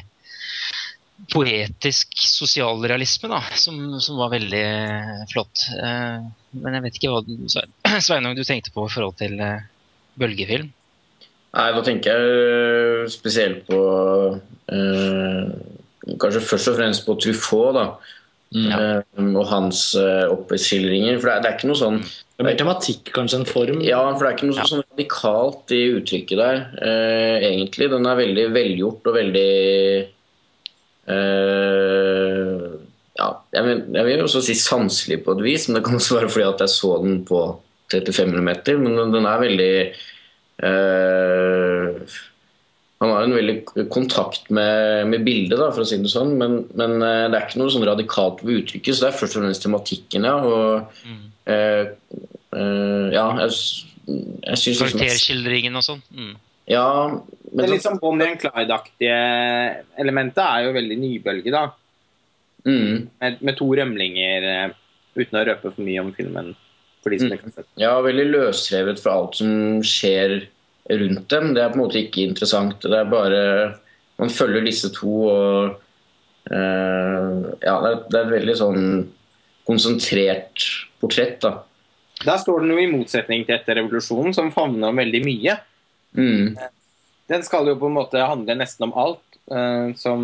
poetisk 1.31 2.15
sosialrealisme 2.19 3.31
da, 3.31 3.41
som, 3.59 3.77
som 4.03 4.19
var 4.19 4.33
veldig 4.35 4.63
eh, 4.63 5.21
flott. 5.31 5.67
Uh, 5.79 6.27
men 6.61 6.79
jeg 6.79 6.87
vet 6.87 6.99
ikke 7.01 7.13
hva 7.13 7.23
du- 7.27 8.01
Sveinung 8.07 8.39
du 8.39 8.45
tenkte 8.47 8.75
på 8.75 8.87
i 8.87 8.95
forhold 8.95 9.19
til 9.19 9.39
uh, 9.41 9.65
bølgefilm. 10.21 10.71
Nei, 11.55 11.69
da 11.77 11.83
tenker 11.87 12.19
jeg 12.19 13.11
spesielt 13.15 13.61
på 13.69 13.79
eh, 14.75 15.45
Kanskje 16.21 16.43
først 16.45 16.69
og 16.73 16.77
fremst 16.81 17.05
på 17.07 17.15
Truffaut, 17.23 17.77
da. 17.77 17.85
Ja. 18.55 18.79
Eh, 18.79 19.29
og 19.35 19.47
hans 19.51 19.81
eh, 19.99 20.27
oppskildringer. 20.31 21.17
For 21.23 21.31
det 21.31 21.35
er, 21.37 21.41
det 21.45 21.49
er 21.51 21.57
ikke 21.59 21.71
noe 21.71 21.79
sånn 21.81 22.01
Det 22.05 22.43
er 22.43 22.49
mer 22.49 22.59
tematikk 22.59 23.13
kanskje 23.15 23.41
en 23.41 23.49
form. 23.49 23.81
Ja, 23.87 24.03
for 24.13 24.27
det 24.27 24.31
er 24.33 24.37
ikke 24.37 24.51
noe 24.51 24.67
sånn 24.69 24.83
radikalt 24.85 25.75
i 25.75 25.81
uttrykket 25.97 26.39
der, 26.43 26.61
eh, 26.83 27.47
egentlig. 27.53 27.89
Den 27.95 28.07
er 28.11 28.19
veldig 28.21 28.47
velgjort 28.55 29.11
og 29.11 29.17
veldig 29.21 29.49
eh, 31.15 32.65
Ja, 33.15 33.29
jeg 33.55 33.63
vil, 33.69 33.83
jeg 33.95 34.07
vil 34.09 34.25
også 34.25 34.41
si 34.43 34.57
sanselig 34.59 35.21
på 35.25 35.37
et 35.37 35.45
vis, 35.47 35.69
men 35.69 35.79
det 35.79 35.85
kan 35.87 35.95
også 36.01 36.17
være 36.19 36.31
fordi 36.35 36.49
at 36.51 36.65
jeg 36.65 36.73
så 36.75 36.97
den 37.05 37.21
på 37.29 37.45
35 37.95 38.33
mm. 38.35 38.49
Men 38.83 38.97
den- 38.99 39.13
den 39.15 39.27
er 39.31 39.39
veldig 39.45 39.75
eh, 40.63 42.15
Han 43.03 43.11
har 43.11 43.27
en 43.27 43.35
veldig 43.37 43.89
kontakt 43.93 44.51
med, 44.55 45.09
med 45.11 45.25
bildet, 45.27 45.59
da, 45.59 45.69
for 45.75 45.85
å 45.85 45.89
si 45.89 45.99
det 46.01 46.13
sånn, 46.13 46.37
men, 46.41 46.61
men 46.79 46.97
eh, 47.03 47.27
det 47.29 47.39
er 47.39 47.49
ikke 47.49 47.61
noe 47.61 47.73
sånn 47.75 47.87
radikalt 47.89 48.45
ved 48.47 48.63
uttrykket, 48.63 48.95
så 48.95 49.07
det 49.07 49.11
er 49.11 49.19
først 49.19 49.37
og 49.37 49.45
fremst 49.45 49.67
tematikken, 49.67 50.29
ja. 50.31 50.37
og 50.41 51.05
Mm. 51.05 51.31
Eh, 51.45 51.87
eh, 52.57 53.07
ja, 53.13 53.27
jeg, 53.43 53.51
jeg 54.09 54.57
syns 54.57 54.79
liksom 54.81 54.97
Karakterskildringen 54.97 55.77
og 55.77 55.85
sånn. 55.85 56.01
Mm. 56.17 56.31
Ja, 56.73 56.87
Det 57.13 57.53
men 57.53 57.67
er 57.67 57.73
litt 57.75 57.85
sånn 57.85 58.01
Bonnie 58.01 58.31
and 58.33 58.41
Clyde-aktige 58.41 59.19
elementet 60.01 60.41
er 60.47 60.65
jo 60.65 60.73
veldig 60.77 60.97
nybølge, 61.03 61.53
da. 61.53 61.67
mm, 62.65 62.95
Med, 63.21 63.43
med 63.45 63.59
to 63.59 63.69
rømlinger, 63.77 64.49
eh, 64.55 64.73
uten 65.21 65.41
å 65.41 65.45
røpe 65.51 65.69
for 65.75 65.85
mye 65.85 66.01
om 66.01 66.15
filmen. 66.17 66.55
For 67.05 67.13
de 67.13 67.19
som 67.21 67.29
Mm. 67.29 67.37
ikke 67.37 67.51
har 67.51 67.57
sett 67.61 67.83
ja, 67.85 67.93
veldig 68.01 68.25
løsrevet 68.33 69.01
fra 69.05 69.15
alt 69.21 69.37
som 69.37 69.51
skjer 69.85 70.39
rundt 70.89 71.29
dem. 71.33 71.51
Det 71.57 71.63
er 71.63 71.73
på 71.73 71.77
en 71.79 71.83
måte 71.85 72.01
ikke 72.01 72.25
interessant. 72.25 72.81
Det 72.81 72.97
er 72.97 73.11
bare 73.13 73.41
Man 74.17 74.31
følger 74.31 74.65
disse 74.65 74.89
to 74.95 75.11
og 75.29 75.75
uh, 76.53 77.37
Ja, 77.61 77.75
det 77.83 77.91
er, 77.91 78.01
det 78.09 78.19
er 78.19 78.25
et 78.25 78.35
veldig 78.39 78.57
sånn 78.61 78.85
konsentrert 79.67 80.65
portrett, 81.01 81.39
da. 81.43 81.55
Der 82.25 82.39
står 82.41 82.61
den 82.63 82.75
jo 82.75 82.81
i 82.83 82.91
motsetning 82.93 83.45
til 83.47 83.57
etter 83.57 83.79
revolusjonen, 83.81 84.35
som 84.37 84.53
favner 84.55 84.93
om 84.93 85.01
veldig 85.01 85.21
mye. 85.25 85.57
Mm, 86.17 86.55
Den 87.33 87.43
skal 87.43 87.67
jo 87.69 87.79
på 87.81 87.89
en 87.89 87.97
måte 87.97 88.21
handle 88.21 88.55
nesten 88.61 88.87
om 88.87 88.93
alt. 88.97 89.23
Uh, 89.51 89.91
som, 90.01 90.21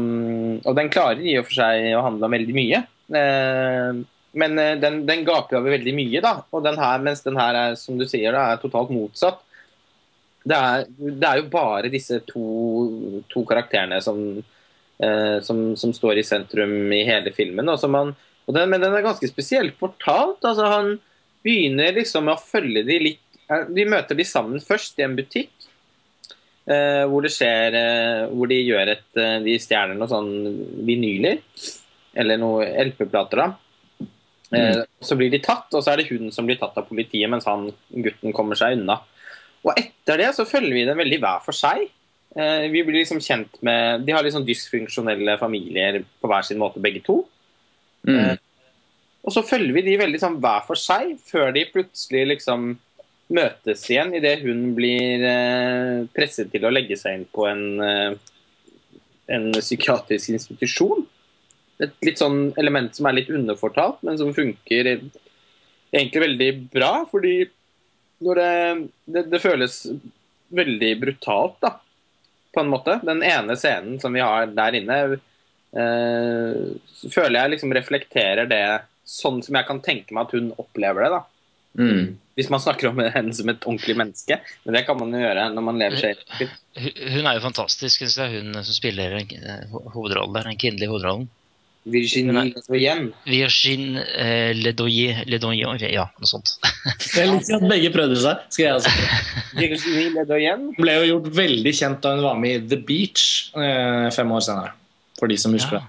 og 0.64 0.76
den 0.78 0.88
klarer 0.92 1.20
i 1.20 1.34
og 1.40 1.48
for 1.48 1.58
seg 1.60 1.90
å 1.96 2.04
handle 2.06 2.28
om 2.28 2.36
veldig 2.36 2.56
mye. 2.56 2.82
Eh, 3.10 3.96
men 4.32 4.58
eh, 4.58 4.76
den, 4.80 5.02
den 5.08 5.24
gaper 5.26 5.58
over 5.58 5.74
veldig 5.74 5.94
mye, 5.96 6.22
da. 6.24 6.34
Og 6.54 6.64
den 6.64 6.78
her, 6.80 7.04
mens 7.04 7.24
den 7.26 7.38
her 7.40 7.58
er, 7.58 7.76
som 7.78 7.98
du 7.98 8.06
sier, 8.08 8.34
da, 8.36 8.50
er 8.50 8.62
totalt 8.62 8.92
motsatt. 8.94 9.42
Det 10.40 10.56
er, 10.56 10.86
det 10.96 11.28
er 11.28 11.40
jo 11.42 11.50
bare 11.52 11.92
disse 11.92 12.20
to, 12.28 12.44
to 13.28 13.44
karakterene 13.48 14.00
som, 14.04 14.20
eh, 15.02 15.38
som, 15.44 15.64
som 15.76 15.92
står 15.96 16.20
i 16.20 16.26
sentrum 16.26 16.92
i 16.96 17.02
hele 17.08 17.32
filmen. 17.36 17.68
Man, 17.92 18.14
den, 18.48 18.70
men 18.70 18.80
den 18.80 18.94
er 18.94 19.04
ganske 19.04 19.28
spesielt 19.28 19.76
fortalt. 19.80 20.44
altså 20.44 20.70
Han 20.70 20.94
begynner 21.44 21.96
liksom 21.96 22.28
med 22.28 22.38
å 22.38 22.44
følge 22.44 22.84
de 22.88 23.02
litt 23.08 23.26
De 23.74 23.82
møter 23.88 24.14
de 24.14 24.24
sammen 24.28 24.62
først 24.62 25.00
i 25.00 25.04
en 25.06 25.16
butikk. 25.18 25.50
Eh, 26.70 27.04
hvor 27.08 27.24
det 27.24 27.32
skjer 27.34 27.74
eh, 27.74 28.28
Hvor 28.30 28.50
de 28.50 28.58
gjør 28.60 28.90
et 28.92 29.18
eh, 29.18 29.38
De 29.42 29.56
stjeler 29.58 29.96
noen 29.96 30.10
sånn 30.10 30.30
vinyler. 30.86 31.40
Eller 32.20 32.40
noen 32.40 32.70
LP-plater, 32.90 33.42
da. 33.42 33.69
Eh, 34.52 34.82
Så 35.00 35.16
blir 35.16 35.30
de 35.30 35.38
tatt, 35.38 35.68
og 35.72 35.82
så 35.82 35.92
er 35.92 36.00
det 36.00 36.10
hun 36.10 36.30
som 36.34 36.46
blir 36.46 36.58
tatt 36.58 36.76
av 36.76 36.88
politiet, 36.88 37.30
mens 37.30 37.46
han 37.46 37.70
gutten 37.90 38.34
kommer 38.34 38.58
seg 38.58 38.78
unna. 38.78 39.00
Og 39.64 39.76
etter 39.76 40.18
det 40.18 40.34
så 40.36 40.46
følger 40.48 40.74
vi 40.74 40.84
dem 40.88 40.98
veldig 40.98 41.20
hver 41.20 41.42
for 41.44 41.56
seg. 41.56 41.88
Eh, 42.36 42.68
vi 42.70 42.82
blir 42.86 43.00
liksom 43.00 43.18
kjent 43.18 43.58
med 43.66 44.04
De 44.06 44.14
har 44.14 44.26
sånn 44.30 44.46
dysfunksjonelle 44.46 45.34
familier 45.38 46.04
på 46.22 46.30
hver 46.30 46.46
sin 46.46 46.58
måte, 46.58 46.82
begge 46.82 47.02
to. 47.04 47.24
mm, 48.06 48.38
Og 49.24 49.32
så 49.34 49.42
følger 49.44 49.74
vi 49.74 49.82
de 49.82 49.96
veldig 50.00 50.20
sånn 50.20 50.40
hver 50.40 50.62
for 50.64 50.74
seg, 50.80 51.18
før 51.20 51.52
de 51.52 51.66
plutselig 51.68 52.26
liksom 52.26 52.78
møtes 53.30 53.84
igjen 53.90 54.14
idet 54.14 54.40
hun 54.42 54.74
blir 54.74 55.22
eh, 55.22 56.06
presset 56.14 56.50
til 56.50 56.64
å 56.64 56.72
legge 56.72 56.96
seg 56.98 57.18
inn 57.18 57.26
på 57.30 57.46
en, 57.46 57.64
eh, 57.84 58.14
en 59.28 59.52
psykiatrisk 59.52 60.32
institusjon. 60.34 61.06
Et 61.80 61.94
litt 62.04 62.20
sånn 62.20 62.50
element 62.60 62.92
som 62.96 63.06
er 63.08 63.16
litt 63.16 63.30
underfortalt, 63.32 64.02
men 64.04 64.18
som 64.20 64.34
funker 64.36 64.90
egentlig 65.90 66.20
veldig 66.26 66.50
bra, 66.74 66.90
fordi 67.10 67.38
når 68.20 68.36
det, 68.40 68.88
det, 69.14 69.22
det 69.32 69.40
føles 69.40 69.78
veldig 70.52 70.90
brutalt, 71.00 71.56
da, 71.64 71.70
på 72.52 72.60
en 72.60 72.68
måte. 72.72 72.98
Den 73.06 73.22
ene 73.24 73.56
scenen 73.56 74.00
som 74.02 74.12
vi 74.12 74.20
har 74.20 74.50
der 74.52 74.76
inne, 74.76 74.98
eh, 75.72 76.58
føler 77.14 77.38
jeg 77.40 77.52
liksom 77.54 77.74
reflekterer 77.76 78.48
det 78.50 78.62
sånn 79.06 79.40
som 79.42 79.56
jeg 79.58 79.66
kan 79.68 79.80
tenke 79.82 80.14
meg 80.14 80.28
at 80.28 80.34
hun 80.36 80.50
opplever 80.60 81.06
det. 81.06 81.10
da. 81.16 81.22
mm. 81.80 82.10
Hvis 82.38 82.48
man 82.52 82.62
snakker 82.62 82.88
om 82.90 83.00
henne 83.16 83.34
som 83.36 83.48
et 83.52 83.64
ordentlig 83.66 83.96
menneske. 83.98 84.38
Men 84.64 84.76
det 84.78 84.84
kan 84.88 84.96
man 85.00 85.12
jo 85.12 85.20
gjøre 85.20 85.48
når 85.54 85.66
man 85.66 85.80
lever 85.80 86.00
seg. 86.00 86.22
Hun 86.78 87.26
er 87.26 87.36
jo 87.36 87.42
fantastisk, 87.44 88.00
syns 88.04 88.16
jeg, 88.20 88.38
hun 88.38 88.60
som 88.64 88.76
spiller 88.76 89.18
eh, 89.20 89.66
ho- 89.72 90.08
der. 90.08 90.22
Den 90.50 90.60
kvinnelige 90.60 90.92
hovedrollen. 90.92 91.28
Virginie 91.88 92.32
Ledoyen. 92.50 93.06
Virgin 93.24 93.96
eh, 93.96 94.50
Ledoyen, 94.52 95.22
Ledoyer 95.30 95.86
Ja, 95.88 96.04
noe 96.20 96.28
sånt. 96.28 96.52
Jeg 97.16 97.30
liker 97.30 97.56
at 97.56 97.64
begge 97.70 97.92
prøvde 97.94 98.18
seg. 98.20 98.42
Skal 98.52 98.66
jeg 98.66 98.74
også. 98.76 98.92
Virginie 99.56 100.10
Ledoyen. 100.18 100.66
Hun 100.76 100.84
ble 100.84 100.98
jo 100.98 101.06
gjort 101.14 101.30
veldig 101.38 101.72
kjent 101.80 102.02
da 102.04 102.12
hun 102.16 102.26
var 102.26 102.36
med 102.42 102.58
i 102.58 102.68
The 102.74 102.80
Beach 102.90 103.24
eh, 103.56 104.10
fem 104.12 104.36
år 104.36 104.44
senere. 104.44 104.74
For 105.20 105.32
de 105.32 105.40
som 105.40 105.56
husker 105.56 105.80
Ja, 105.80 105.88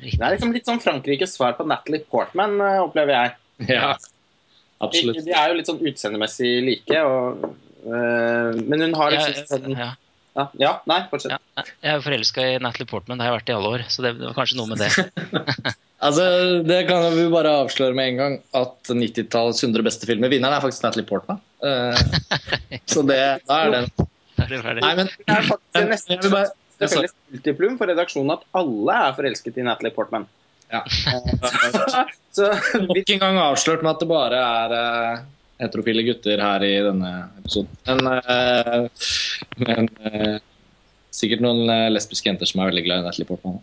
Det 0.00 0.20
er 0.20 0.36
liksom 0.36 0.52
litt 0.56 0.68
sånn 0.68 0.80
Frankrikes 0.80 1.34
svar 1.36 1.56
på 1.58 1.66
Natalie 1.68 2.04
Portman, 2.04 2.60
eh, 2.60 2.80
opplever 2.84 3.16
jeg. 3.16 3.36
Ja, 3.76 3.94
absolutt. 4.80 5.24
de 5.24 5.34
er 5.36 5.50
jo 5.50 5.56
litt 5.58 5.68
sånn 5.68 5.82
utseendemessig 5.84 6.52
like. 6.68 7.00
Og, 7.04 7.48
eh, 7.84 8.60
men 8.60 8.86
hun 8.86 8.96
har 9.00 9.16
liksom 9.16 9.72
ja, 9.72 9.88
ja, 9.88 9.90
ja, 10.38 10.46
ja, 10.62 10.72
nei, 10.90 11.00
fortsett. 11.10 11.34
ja. 11.36 11.64
Jeg 11.82 11.92
er 11.96 12.02
forelska 12.04 12.46
i 12.46 12.58
Natalie 12.62 12.88
Portman, 12.90 13.18
det 13.18 13.26
har 13.26 13.32
jeg 13.32 13.40
vært 13.40 13.52
i 13.52 13.56
alle 13.56 13.72
år. 13.76 13.86
Så 13.92 14.04
det, 14.06 14.14
var 14.20 14.36
kanskje 14.38 14.60
noe 14.60 14.70
med 14.72 14.84
det. 14.84 15.76
Altså, 16.00 16.22
det 16.64 16.78
kan 16.88 17.02
vi 17.12 17.26
bare 17.28 17.50
avsløre 17.60 17.92
med 17.92 18.06
en 18.08 18.16
gang 18.16 18.36
at 18.56 18.88
90-tallets 18.88 19.58
100 19.60 19.84
beste 19.84 20.08
filmer 20.08 20.32
Vinneren 20.32 20.56
er 20.56 20.62
faktisk 20.64 20.86
Natalie 20.86 21.04
Portman. 21.04 21.42
Uh, 21.60 21.92
så 22.88 23.02
det, 23.04 23.18
da 23.44 23.58
er 23.66 23.74
den 23.74 23.90
er. 23.90 24.80
Nei, 24.80 24.94
men 24.96 25.10
Det 25.12 25.34
er 25.34 25.44
faktisk 25.50 25.90
nesten 25.90 26.22
det 26.80 26.88
felles 26.88 27.12
multiplum 27.28 27.74
for 27.76 27.92
redaksjonen 27.92 28.32
at 28.38 28.46
alle 28.56 28.94
er 29.10 29.16
forelsket 29.18 29.58
i 29.60 29.64
Natalie 29.66 29.92
Portman. 29.92 30.24
Ja. 30.72 30.80
Så 32.36 32.48
vi, 32.48 32.86
nok 32.88 33.12
en 33.16 33.20
gang 33.20 33.40
avslørt 33.42 33.84
med 33.84 33.92
at 33.92 34.00
det 34.00 34.08
bare 34.08 34.40
er 34.40 34.74
eh, 34.78 35.22
heterofile 35.60 36.04
gutter 36.06 36.42
her 36.42 36.64
i 36.66 36.76
denne 36.84 37.10
episoden. 37.40 37.72
Men, 37.88 38.06
eh, 38.20 39.10
men 39.64 39.90
eh, 40.08 40.38
sikkert 41.14 41.44
noen 41.44 41.68
eh, 41.70 41.90
lesbiske 41.92 42.30
jenter 42.30 42.48
som 42.48 42.62
er 42.62 42.72
veldig 42.72 42.86
glad 42.86 43.02
i 43.02 43.08
Natalie 43.08 43.28
Portman. 43.28 43.60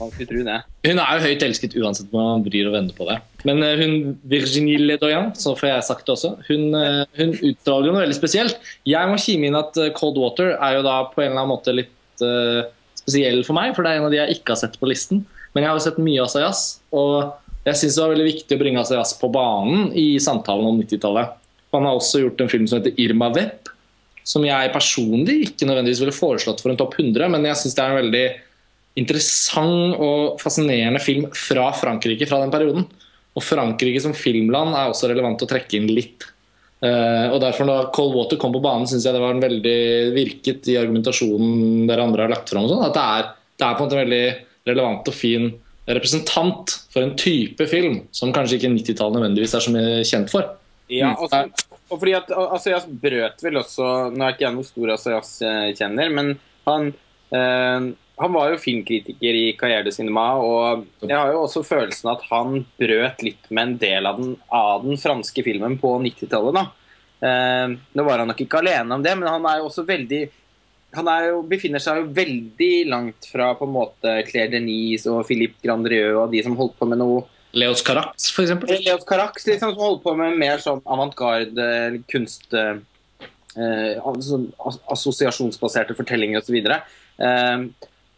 Hun 0.00 0.48
er 0.48 0.64
jo 0.82 1.22
høyt 1.22 1.42
elsket 1.44 1.76
uansett 1.78 2.08
hvordan 2.10 2.38
man 2.38 2.44
vrir 2.46 2.68
og 2.68 2.74
vender 2.74 2.96
på 2.96 3.06
det. 3.08 3.18
Men 3.48 3.60
hun 3.80 4.16
Virginie 4.28 4.80
Ledoyen, 4.80 5.30
så 5.38 5.52
får 5.56 5.68
jeg 5.68 5.86
sagt 5.88 6.08
det 6.08 6.14
også, 6.16 6.32
hun, 6.48 6.72
hun 6.72 7.34
utstråler 7.36 7.90
jo 7.90 7.94
noe 7.94 8.02
veldig 8.06 8.16
spesielt. 8.16 8.56
Jeg 8.88 9.10
må 9.10 9.20
kime 9.20 9.48
inn 9.48 9.58
at 9.58 9.76
Cold 9.96 10.18
Water 10.20 10.56
er 10.56 10.78
jo 10.78 10.86
da 10.86 10.96
på 11.12 11.22
en 11.22 11.30
eller 11.30 11.42
annen 11.42 11.52
måte 11.52 11.76
litt 11.76 12.24
uh, 12.24 12.64
spesiell 12.98 13.44
for 13.46 13.56
meg, 13.58 13.76
for 13.76 13.84
det 13.86 13.92
er 13.92 14.00
en 14.00 14.08
av 14.08 14.14
de 14.14 14.18
jeg 14.18 14.38
ikke 14.38 14.56
har 14.56 14.62
sett 14.64 14.80
på 14.80 14.90
listen. 14.90 15.22
Men 15.54 15.64
jeg 15.64 15.70
har 15.70 15.78
jo 15.78 15.86
sett 15.86 16.02
mye 16.02 16.24
Asayas, 16.24 16.64
og 16.92 17.36
jeg 17.66 17.80
syns 17.80 17.96
det 17.96 18.04
var 18.04 18.12
veldig 18.14 18.28
viktig 18.28 18.56
å 18.56 18.60
bringe 18.60 18.82
Asias 18.82 19.16
på 19.18 19.30
banen 19.34 19.88
i 19.98 20.08
samtalen 20.22 20.68
om 20.68 20.78
90-tallet. 20.78 21.32
Han 21.74 21.86
har 21.88 21.98
også 21.98 22.22
gjort 22.22 22.42
en 22.42 22.50
film 22.50 22.66
som 22.70 22.78
heter 22.78 22.94
Irma 23.02 23.32
Vep, 23.34 23.72
som 24.26 24.44
jeg 24.46 24.74
personlig 24.74 25.40
ikke 25.48 25.66
nødvendigvis 25.68 26.02
ville 26.02 26.14
foreslått 26.14 26.62
for 26.62 26.72
en 26.72 26.78
topp 26.78 26.94
100, 26.98 27.26
men 27.32 27.46
jeg 27.50 27.58
syns 27.60 27.76
det 27.76 27.82
er 27.82 27.92
en 27.92 28.00
veldig 28.00 28.26
interessant 29.02 29.98
og 30.00 30.38
fascinerende 30.40 31.02
film 31.02 31.26
fra 31.36 31.68
Frankrike 31.76 32.28
fra 32.30 32.40
den 32.42 32.54
perioden. 32.54 32.86
Og 33.36 33.44
Frankrike 33.44 34.00
som 34.00 34.16
filmland 34.16 34.72
er 34.72 34.88
også 34.88 35.10
relevant 35.10 35.44
å 35.44 35.50
trekke 35.50 35.76
inn 35.76 35.90
litt. 35.92 36.24
Uh, 36.80 37.32
og 37.32 37.38
derfor 37.40 37.68
Da 37.68 37.76
Cold 37.94 38.14
Water 38.16 38.38
kom 38.40 38.54
på 38.54 38.62
banen, 38.64 38.88
syns 38.88 39.04
jeg 39.08 39.16
det 39.16 39.20
var 39.22 39.34
en 39.34 39.42
veldig 39.42 39.78
virket 40.16 40.66
i 40.72 40.78
argumentasjonen 40.80 41.86
dere 41.88 42.04
andre 42.04 42.26
har 42.26 42.34
lagt 42.36 42.52
fram. 42.52 42.70
Sånn, 42.70 42.84
at 42.86 42.96
det 42.96 43.04
er, 43.18 43.30
det 43.58 43.68
er 43.68 43.76
på 43.76 43.84
en 43.84 43.88
måte 43.88 43.98
en 43.98 44.04
veldig 44.04 44.26
relevant 44.70 45.12
og 45.12 45.16
fin 45.16 45.50
representant 45.86 46.72
for 46.92 47.04
en 47.06 47.14
type 47.18 47.66
film 47.70 48.00
som 48.14 48.32
kanskje 48.34 48.58
ikke 48.58 48.72
90-tallet 48.74 49.20
nødvendigvis 49.20 49.54
er 49.54 49.66
så 49.66 49.74
mye 49.74 50.00
kjent 50.06 50.32
for. 50.32 50.54
Ja, 50.90 51.10
Mm. 51.10 51.16
og, 51.18 51.30
så, 51.30 51.72
og 51.90 51.98
fordi 51.98 52.12
at 52.14 52.28
Asayas 52.30 52.84
brøt 52.86 53.40
vel 53.42 53.56
også 53.58 53.86
Nå 54.14 54.22
er 54.22 54.36
ikke 54.36 54.44
jeg 54.44 54.54
noen 54.54 54.66
stor 54.68 54.92
Asayas-kjenner, 54.94 56.12
men 56.14 56.36
han 56.68 56.92
eh, 57.34 57.88
han 58.16 58.32
var 58.32 58.48
jo 58.52 58.60
filmkritiker 58.62 59.36
i 59.36 59.56
Carrière 59.60 59.84
de 59.84 59.92
Cinema, 59.92 60.38
og 60.40 60.86
jeg 61.02 61.12
har 61.12 61.34
jo 61.34 61.42
også 61.42 61.60
følelsen 61.66 62.08
at 62.14 62.22
han 62.30 62.62
brøt 62.80 63.20
litt 63.26 63.50
med 63.50 63.62
en 63.62 63.74
del 63.82 64.08
av 64.08 64.22
den, 64.22 64.30
av 64.48 64.86
den 64.86 64.96
franske 64.96 65.44
filmen 65.44 65.76
på 65.82 65.90
90-tallet. 66.00 66.56
da. 66.56 66.62
Eh, 67.26 67.74
nå 67.92 68.06
var 68.06 68.22
han 68.22 68.30
nok 68.32 68.40
ikke 68.46 68.62
alene 68.62 68.96
om 68.96 69.04
det, 69.04 69.12
men 69.20 69.28
han 69.28 69.44
er 69.50 69.60
jo 69.60 69.68
også 69.68 69.84
veldig 69.88 70.22
han 70.96 71.08
er 71.12 71.28
jo, 71.30 71.40
befinner 71.48 71.82
seg 71.82 72.00
jo 72.00 72.10
veldig 72.16 72.74
langt 72.90 73.28
fra 73.30 73.52
på 73.58 73.68
en 73.68 73.74
måte 73.76 74.18
Claire 74.28 74.54
Denise 74.56 75.10
og 75.12 75.24
Philippe 75.28 75.60
Grandrieux 75.64 76.18
og 76.22 76.34
de 76.34 76.42
som 76.46 76.56
holdt 76.58 76.76
på 76.78 76.88
med 76.90 77.00
noe 77.02 77.24
Leos 77.56 77.80
Carax, 77.86 78.28
f.eks. 78.34 78.52
Leos 78.84 79.04
Carax, 79.08 79.46
liksom, 79.48 79.72
som 79.72 79.80
holdt 79.80 80.02
på 80.04 80.12
med 80.18 80.36
mer 80.36 80.60
sånn 80.60 80.82
avantgarde 80.84 81.68
eh, 81.86 81.98
kunst 82.10 82.52
eh, 82.52 82.82
eh, 83.56 84.08
sånn 84.26 84.50
Assosiasjonsbaserte 84.92 85.96
fortellinger 85.96 86.42
osv. 86.42 86.58
Eh, 86.60 87.62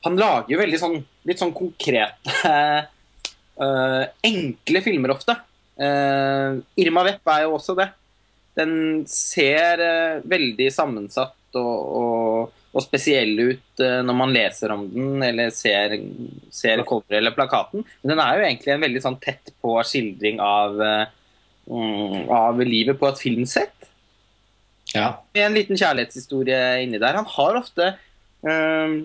han 0.06 0.18
lager 0.18 0.54
jo 0.54 0.58
veldig 0.58 0.80
sånn 0.80 0.98
litt 1.28 1.42
sånn 1.42 1.54
konkrete 1.54 2.34
eh, 3.62 4.04
Enkle 4.26 4.82
filmer 4.82 5.14
ofte. 5.14 5.38
Eh, 5.78 6.58
Irma 6.82 7.06
Vepp 7.06 7.34
er 7.34 7.46
jo 7.46 7.56
også 7.60 7.78
det. 7.78 7.90
Den 8.58 9.04
ser 9.10 9.82
eh, 9.84 10.22
veldig 10.26 10.70
sammensatt 10.74 11.58
og, 11.58 11.76
og, 12.02 12.57
og 12.76 12.84
spesiell 12.84 13.32
ut 13.38 13.82
eh, 13.82 14.00
når 14.04 14.16
man 14.16 14.32
leser 14.34 14.72
om 14.74 14.84
den 14.92 15.22
eller 15.24 15.52
ser, 15.54 15.94
ser 16.52 16.82
coveret 16.88 17.20
eller 17.20 17.36
plakaten. 17.36 17.84
Men 18.02 18.12
den 18.12 18.22
er 18.22 18.36
jo 18.36 18.48
egentlig 18.48 18.74
en 18.74 18.84
veldig 18.84 19.04
sånn 19.04 19.20
tett 19.22 19.54
på 19.64 19.76
skildring 19.88 20.42
av, 20.44 20.76
eh, 20.84 21.14
mm, 21.70 22.26
av 22.34 22.60
livet 22.64 23.00
på 23.00 23.08
et 23.08 23.22
filmsett. 23.22 23.88
Ja. 24.94 25.14
Med 25.36 25.46
en 25.46 25.56
liten 25.56 25.80
kjærlighetshistorie 25.80 26.60
inni 26.84 27.00
der. 27.00 27.20
Han 27.20 27.28
har 27.38 27.60
ofte 27.60 27.94
eh, 27.94 28.98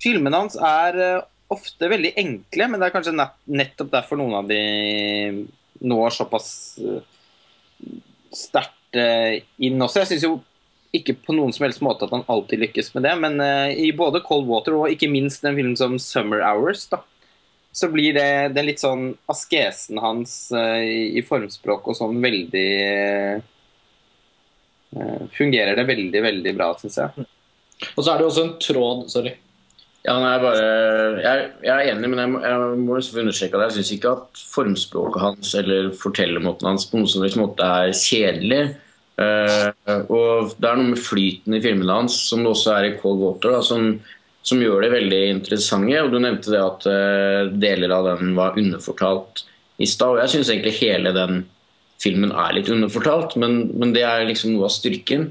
Filmene 0.00 0.38
hans 0.40 0.54
er 0.56 0.96
ofte 1.52 1.90
veldig 1.92 2.14
enkle, 2.16 2.66
men 2.70 2.80
det 2.80 2.86
er 2.86 2.92
kanskje 2.94 3.12
nett, 3.12 3.34
nettopp 3.52 3.90
derfor 3.92 4.16
noen 4.16 4.38
av 4.38 4.46
de 4.48 4.60
når 5.84 6.14
såpass 6.16 6.46
sterkt 8.32 8.96
inn 9.60 9.84
også. 9.84 10.00
Jeg 10.00 10.08
syns 10.14 10.24
jo 10.24 10.38
ikke 10.96 11.14
på 11.22 11.34
noen 11.36 11.52
som 11.54 11.66
helst 11.66 11.82
måte 11.84 12.06
at 12.06 12.14
han 12.14 12.26
alltid 12.30 12.64
lykkes 12.64 12.92
med 12.96 13.06
det, 13.06 13.14
men 13.22 13.38
uh, 13.42 13.70
i 13.70 13.92
både 13.96 14.22
Cold 14.26 14.48
Water 14.48 14.74
og 14.78 14.90
ikke 14.90 15.10
minst 15.10 15.44
en 15.46 15.58
film 15.58 15.76
som 15.78 15.98
Summer 16.02 16.42
Hours, 16.42 16.86
da, 16.90 17.02
så 17.72 17.90
blir 17.92 18.16
det 18.16 18.52
den 18.56 18.66
litt 18.66 18.82
sånn 18.82 19.12
askesen 19.30 20.00
hans 20.02 20.34
uh, 20.54 20.82
i 20.82 21.22
formspråk 21.26 21.92
og 21.92 21.98
sånn 21.98 22.20
veldig 22.22 22.70
uh, 23.38 23.46
Fungerer 25.36 25.76
det 25.78 25.84
veldig, 25.86 26.20
veldig 26.24 26.52
bra, 26.56 26.72
syns 26.80 26.96
jeg. 26.98 27.26
Og 27.92 28.00
så 28.02 28.10
er 28.10 28.18
det 28.18 28.24
også 28.26 28.42
en 28.42 28.56
tråd 28.58 29.04
Sorry. 29.12 29.36
Ja, 30.00 30.14
nei, 30.16 30.32
bare, 30.40 30.60
jeg, 31.20 31.48
jeg 31.60 31.70
er 31.70 31.90
enig, 31.92 32.08
men 32.08 32.22
jeg 32.22 32.32
må, 32.32 32.40
jeg 32.40 32.76
må 32.80 32.96
understreke 32.96 33.58
at 33.58 33.66
jeg 33.66 33.76
syns 33.76 33.90
ikke 33.94 34.12
at 34.16 34.42
formspråket 34.48 35.22
hans 35.22 35.50
eller 35.60 35.90
fortellermåten 36.00 36.70
hans 36.70 36.86
på 36.88 36.96
noen 36.96 37.10
som 37.12 37.22
helst 37.22 37.38
måte 37.38 37.66
er 37.68 37.92
kjedelig. 37.92 38.62
Eh, 39.20 39.68
og 40.08 40.54
det 40.56 40.68
er 40.70 40.80
noe 40.80 40.92
med 40.94 41.02
flyten 41.02 41.56
i 41.56 41.62
filmene 41.64 42.00
hans, 42.02 42.16
som 42.30 42.44
det 42.44 42.52
også 42.52 42.74
er 42.76 42.88
i 42.88 42.96
Cold 43.00 43.20
Water, 43.22 43.56
da, 43.56 43.62
som, 43.66 43.94
som 44.46 44.62
gjør 44.62 44.86
det 44.86 44.92
veldig 44.94 45.22
interessante. 45.34 46.02
Og 46.04 46.12
Du 46.14 46.18
nevnte 46.22 46.52
det 46.54 46.60
at 46.62 46.86
eh, 46.90 47.54
deler 47.66 47.96
av 47.96 48.12
den 48.14 48.36
var 48.38 48.58
underfortalt 48.60 49.44
i 49.80 49.88
stad. 49.88 50.16
Og 50.16 50.22
jeg 50.24 50.34
syns 50.36 50.52
egentlig 50.52 50.78
hele 50.80 51.14
den 51.16 51.42
filmen 52.00 52.32
er 52.32 52.54
litt 52.56 52.70
underfortalt, 52.72 53.36
men, 53.40 53.66
men 53.76 53.92
det 53.96 54.06
er 54.08 54.28
liksom 54.28 54.54
noe 54.54 54.68
av 54.70 54.76
styrken. 54.76 55.30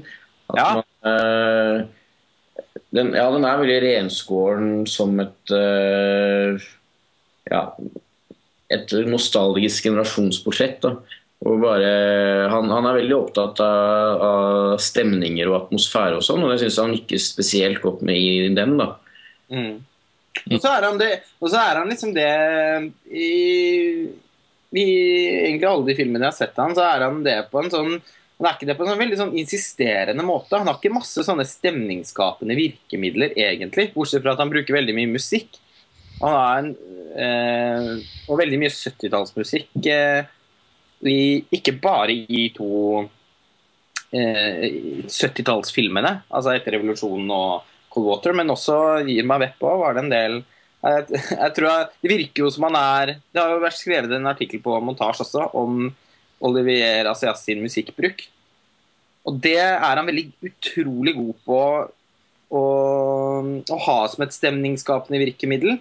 At 0.52 0.60
Ja. 0.60 0.68
man, 0.80 0.84
eh, 1.10 1.88
den, 2.94 3.12
ja, 3.14 3.26
den 3.30 3.46
er 3.46 3.58
veldig 3.58 3.80
renskåren 3.84 4.70
som 4.90 5.14
et 5.22 5.52
uh, 5.54 6.58
ja, 7.50 7.60
et 8.70 8.94
nostalgisk 9.06 9.86
generasjonsportrett. 9.86 10.80
Da. 10.82 10.96
Og 11.40 11.60
bare, 11.62 11.90
han, 12.52 12.66
han 12.68 12.86
er 12.90 12.98
veldig 12.98 13.16
opptatt 13.16 13.62
av, 13.64 14.24
av 14.24 14.80
stemninger 14.82 15.48
og 15.48 15.56
atmosfære 15.62 16.18
og 16.18 16.24
sånn, 16.24 16.42
og 16.44 16.52
det 16.52 16.58
syns 16.60 16.80
han 16.82 16.92
lykkes 16.92 17.30
spesielt 17.32 17.80
godt 17.80 18.02
med 18.04 18.20
i 18.20 18.50
den. 18.52 18.74
da. 18.76 18.90
Mm. 19.48 19.78
Og 20.52 20.58
så 20.60 20.70
er 20.70 20.84
han 20.86 20.98
det 21.00 21.08
Og 21.42 21.48
så 21.50 21.58
er 21.58 21.80
han 21.80 21.88
liksom 21.90 22.12
det 22.14 22.28
i, 23.10 23.30
i 24.70 24.84
egentlig 25.48 25.66
alle 25.66 25.88
de 25.88 25.96
filmene 25.98 26.28
jeg 26.28 26.30
har 26.30 26.36
sett 26.36 26.60
han, 26.60 26.76
så 26.76 26.84
er 26.86 27.06
han 27.08 27.18
det 27.26 27.38
på 27.50 27.58
en 27.62 27.72
sånn 27.72 27.96
han 28.40 28.46
er 28.48 28.54
ikke 28.56 28.68
det 28.70 28.76
på 28.78 28.84
en 28.86 28.88
sånn 28.88 29.00
veldig 29.02 29.16
sånn 29.18 29.34
insisterende 29.36 30.24
måte. 30.24 30.56
Han 30.56 30.68
har 30.70 30.78
ikke 30.78 30.94
masse 30.94 31.20
sånne 31.26 31.44
stemningsskapende 31.44 32.54
virkemidler, 32.56 33.34
egentlig. 33.36 33.90
Bortsett 33.92 34.22
fra 34.24 34.32
at 34.32 34.40
han 34.40 34.48
bruker 34.48 34.78
veldig 34.78 34.94
mye 34.96 35.10
musikk. 35.12 35.58
Han 36.22 36.32
har 36.38 36.62
en, 36.62 36.70
eh, 37.20 37.90
og 38.32 38.40
veldig 38.40 38.62
mye 38.62 38.72
70-tallsmusikk. 38.72 39.68
Eh, 39.92 40.24
i, 41.08 41.42
ikke 41.56 41.76
bare 41.80 42.12
i 42.12 42.48
to 42.56 43.02
eh, 44.12 44.64
70-tallsfilmene, 45.06 46.14
altså 46.28 46.54
etter 46.54 46.76
revolusjonen 46.76 47.30
og 47.34 47.68
Cold 47.90 48.06
Water, 48.06 48.36
men 48.36 48.52
også 48.52 48.76
Gir 49.08 49.26
meg 49.26 49.42
vepp 49.46 49.64
òg, 49.66 49.78
var 49.82 49.96
det 49.96 50.04
en 50.04 50.12
del 50.12 50.40
jeg, 50.80 51.20
jeg 51.34 51.52
tror 51.56 51.66
jeg, 51.68 51.88
Det 52.00 52.10
virker 52.14 52.44
jo 52.44 52.50
som 52.54 52.64
han 52.68 52.76
er 52.80 53.14
Det 53.18 53.40
har 53.40 53.50
jo 53.52 53.62
vært 53.64 53.76
skrevet 53.76 54.14
en 54.16 54.30
artikkel 54.30 54.62
på 54.64 54.78
montasje 54.84 55.26
også 55.26 55.50
om 55.60 55.90
Olivier 56.40 57.04
Asias 57.04 57.42
sin 57.44 57.60
musikkbruk. 57.60 58.22
Og 59.28 59.36
det 59.44 59.58
er 59.60 59.98
han 59.98 60.06
veldig 60.08 60.30
utrolig 60.48 61.12
god 61.18 61.34
på 61.44 61.58
å, 62.56 62.62
å 63.60 63.78
ha 63.84 63.96
som 64.08 64.24
et 64.24 64.32
stemningsskapende 64.32 65.20
virkemiddel. 65.20 65.76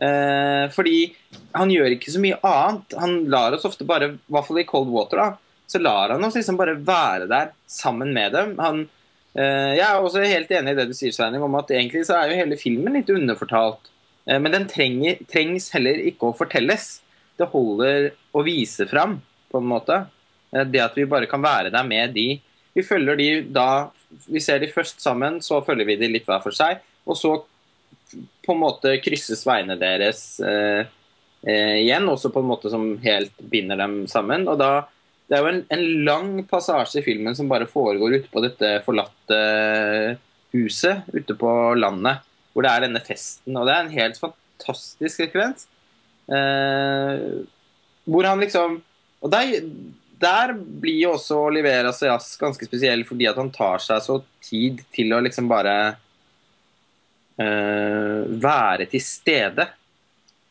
Eh, 0.00 0.64
fordi 0.72 1.12
han 1.52 1.70
gjør 1.70 1.96
ikke 1.96 2.14
så 2.14 2.22
mye 2.22 2.38
annet. 2.46 2.96
Han 2.98 3.16
lar 3.32 3.56
oss 3.56 3.66
ofte 3.68 3.86
bare, 3.88 4.14
i 4.14 4.32
hvert 4.34 4.48
fall 4.48 4.62
i 4.62 4.68
Cold 4.68 4.90
Water, 4.92 5.20
da, 5.20 5.52
så 5.72 5.80
lar 5.80 6.14
han 6.14 6.24
oss 6.24 6.36
liksom 6.36 6.58
bare 6.60 6.78
være 6.80 7.28
der 7.30 7.52
sammen 7.70 8.12
med 8.14 8.34
dem. 8.36 8.56
Han, 8.60 8.82
eh, 9.36 9.72
jeg 9.78 9.86
er 9.86 10.00
også 10.00 10.24
helt 10.24 10.52
enig 10.52 10.74
i 10.74 10.80
det 10.80 10.88
du 10.90 10.96
sier, 10.96 11.14
Sveining, 11.14 11.44
om 11.44 11.60
at 11.60 11.72
egentlig 11.72 12.04
så 12.08 12.18
er 12.18 12.32
jo 12.32 12.40
hele 12.42 12.60
filmen 12.60 12.98
litt 12.98 13.12
underfortalt. 13.12 13.92
Eh, 14.26 14.38
men 14.38 14.52
den 14.54 14.68
trenger, 14.70 15.22
trengs 15.30 15.70
heller 15.74 16.02
ikke 16.10 16.30
å 16.30 16.36
fortelles. 16.36 16.98
Det 17.38 17.48
holder 17.52 18.12
å 18.36 18.44
vise 18.46 18.86
fram, 18.90 19.20
på 19.52 19.60
en 19.60 19.70
måte. 19.70 20.04
Eh, 20.52 20.66
det 20.68 20.84
at 20.84 20.98
vi 20.98 21.08
bare 21.08 21.30
kan 21.30 21.42
være 21.42 21.72
der 21.72 21.88
med 21.88 22.14
de. 22.16 22.28
Vi 22.72 22.86
følger 22.86 23.18
de 23.18 23.32
da 23.52 23.90
Vi 24.28 24.40
ser 24.44 24.58
de 24.60 24.66
først 24.68 25.00
sammen, 25.00 25.38
så 25.40 25.62
følger 25.64 25.86
vi 25.88 25.94
de 25.96 26.08
litt 26.12 26.26
hver 26.28 26.42
for 26.44 26.52
seg. 26.52 26.82
Og 27.08 27.16
så 27.16 27.30
på 28.46 28.54
en 28.54 28.60
måte 28.60 28.96
krysses 29.02 29.44
veiene 29.46 29.76
deres 29.80 30.40
eh, 30.44 30.88
eh, 31.46 31.76
igjen, 31.82 32.08
også 32.10 32.32
på 32.34 32.42
en 32.42 32.50
måte 32.50 32.72
som 32.72 32.96
helt 33.04 33.38
binder 33.52 33.80
dem 33.80 34.02
sammen. 34.10 34.48
Og 34.50 34.58
da 34.60 34.72
Det 35.30 35.38
er 35.38 35.44
jo 35.46 35.52
en, 35.52 35.62
en 35.72 35.84
lang 36.04 36.32
passasje 36.44 37.00
i 37.00 37.04
filmen 37.06 37.36
som 37.38 37.48
bare 37.48 37.70
foregår 37.70 38.18
ute 38.18 38.28
på 38.28 38.42
dette 38.44 38.82
forlatte 38.84 39.38
huset 40.52 41.08
ute 41.14 41.34
på 41.38 41.52
landet, 41.78 42.20
hvor 42.52 42.66
det 42.66 42.72
er 42.72 42.84
denne 42.84 43.00
festen. 43.00 43.56
Og 43.56 43.64
det 43.64 43.74
er 43.74 43.86
en 43.86 43.94
helt 43.94 44.20
fantastisk 44.20 45.22
sekvens. 45.22 45.66
Eh, 46.28 47.42
hvor 48.06 48.24
han 48.24 48.40
liksom 48.40 48.76
Og 49.22 49.30
der, 49.30 49.60
der 50.18 50.52
blir 50.54 51.04
jo 51.04 51.12
også 51.14 51.36
Olivera 51.46 51.92
Seas 51.94 52.32
ganske 52.40 52.66
spesiell, 52.66 53.04
fordi 53.06 53.28
at 53.30 53.38
han 53.38 53.52
tar 53.54 53.78
seg 53.82 54.02
så 54.02 54.16
tid 54.42 54.80
til 54.94 55.14
å 55.14 55.20
liksom 55.22 55.46
bare 55.50 55.74
eh, 55.86 56.00
være 58.42 58.86
til 58.90 59.02
stede 59.04 59.66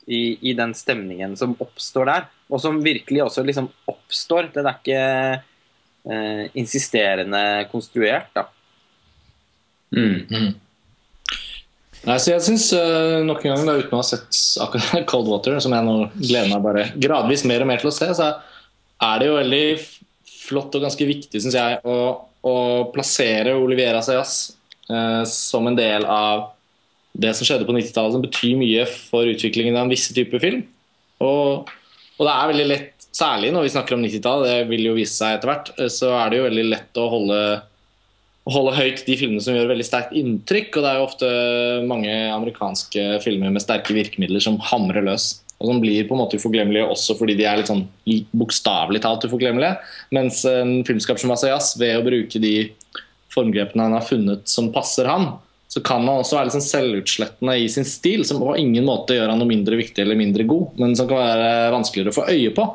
i, 0.08 0.50
i 0.50 0.54
den 0.58 0.74
stemningen 0.78 1.38
som 1.40 1.56
oppstår 1.62 2.10
der. 2.10 2.28
Og 2.52 2.62
som 2.62 2.82
virkelig 2.84 3.24
også 3.26 3.46
liksom 3.48 3.70
oppstår. 3.90 4.50
Den 4.56 4.68
er 4.68 4.80
ikke 4.80 5.04
eh, 6.12 6.44
insisterende 6.60 7.44
konstruert, 7.72 8.32
da. 8.36 8.48
Mm. 9.92 10.54
Nei, 12.02 12.16
så 12.18 12.32
jeg 12.32 12.42
synes 12.46 12.70
uh, 12.74 13.20
nok 13.28 13.44
en 13.44 13.52
gang, 13.54 13.66
da, 13.68 13.76
uten 13.78 13.94
å 13.94 14.00
ha 14.00 14.06
sett 14.08 14.38
akkurat 14.64 15.04
Cold 15.12 15.50
som 15.62 15.76
jeg 15.76 15.86
nå 15.86 15.98
gleder 16.16 16.48
meg 16.50 16.64
bare 16.64 16.86
gradvis 16.96 17.44
mer 17.46 17.62
og 17.62 17.70
mer 17.70 17.84
til 17.84 17.92
å 17.92 17.94
se, 17.94 18.08
så 18.18 18.32
er 19.06 19.20
det 19.22 19.28
jo 19.28 19.36
veldig 19.38 19.66
flott 20.48 20.80
og 20.80 20.88
ganske 20.88 21.06
viktig, 21.06 21.44
syns 21.44 21.58
jeg, 21.60 21.78
å, 21.86 21.98
å 22.48 22.56
plassere 22.96 23.54
Olivier 23.60 24.00
Sayas 24.02 24.56
uh, 24.90 25.22
som 25.30 25.70
en 25.70 25.78
del 25.78 26.08
av 26.10 26.51
det 27.14 27.34
som 27.36 27.48
skjedde 27.48 27.68
på 27.68 27.76
90-tallet, 27.76 28.16
som 28.16 28.24
betyr 28.24 28.60
mye 28.60 28.86
for 28.90 29.28
utviklingen 29.28 29.78
av 29.78 29.88
en 29.88 29.94
visse 29.94 30.16
type 30.16 30.40
film. 30.42 30.64
Og, 31.22 31.70
og 32.18 32.28
det 32.28 32.34
er 32.34 32.52
veldig 32.54 32.70
lett 32.70 33.08
særlig 33.12 33.52
når 33.52 33.68
vi 33.68 33.74
snakker 33.74 33.98
om 33.98 34.06
90-tallet, 34.06 34.48
det 34.48 34.70
vil 34.72 34.88
jo 34.88 34.96
vise 34.96 35.18
seg 35.18 35.36
etter 35.36 35.52
hvert, 35.52 35.74
eh, 35.78 35.92
så 35.92 36.14
er 36.18 36.32
det 36.32 36.40
jo 36.40 36.48
veldig 36.48 36.66
lett 36.72 37.00
å 37.02 37.10
holde, 37.12 37.42
holde 38.56 38.76
høyt 38.78 39.04
de 39.08 39.18
filmene 39.20 39.44
som 39.44 39.58
gjør 39.58 39.72
veldig 39.74 39.88
sterkt 39.88 40.18
inntrykk. 40.18 40.74
Og 40.74 40.86
det 40.86 40.92
er 40.92 41.00
jo 41.00 41.08
ofte 41.10 41.32
mange 41.90 42.18
amerikanske 42.32 43.08
filmer 43.26 43.54
med 43.54 43.64
sterke 43.64 43.96
virkemidler 43.98 44.44
som 44.44 44.60
hamrer 44.72 45.06
løs. 45.12 45.34
Og 45.62 45.70
som 45.70 45.82
blir 45.84 46.08
på 46.10 46.16
en 46.16 46.24
måte 46.24 46.40
uforglemmelige 46.42 46.88
også 46.90 47.14
fordi 47.20 47.36
de 47.38 47.46
er 47.46 47.60
litt 47.60 47.70
sånn 47.70 47.84
bokstavelig 48.34 49.04
talt 49.04 49.28
uforglemmelige. 49.28 49.76
Mens 50.16 50.42
en 50.50 50.80
filmskaper 50.88 51.22
som 51.22 51.36
Asayas, 51.36 51.76
ved 51.78 52.00
å 52.00 52.06
bruke 52.08 52.42
de 52.42 52.56
formgrepene 53.32 53.86
han 53.86 53.94
har 53.96 54.08
funnet 54.08 54.50
som 54.50 54.72
passer 54.74 55.06
han, 55.08 55.36
så 55.72 55.80
kan 55.80 56.04
han 56.04 56.20
også 56.20 56.36
være 56.36 56.50
litt 56.50 56.56
sånn 56.58 56.66
selvutslettende 56.66 57.54
i 57.64 57.68
sin 57.72 57.86
stil, 57.88 58.26
som 58.28 58.42
på 58.42 58.58
ingen 58.60 58.84
måte 58.84 59.16
gjør 59.16 59.30
han 59.32 59.40
noe 59.40 59.48
mindre 59.48 59.78
viktig 59.80 60.04
eller 60.04 60.20
mindre 60.20 60.44
god, 60.50 60.74
men 60.82 60.98
som 61.00 61.08
kan 61.08 61.22
være 61.22 61.70
vanskeligere 61.72 62.12
å 62.12 62.18
få 62.18 62.26
øye 62.28 62.52
på. 62.58 62.66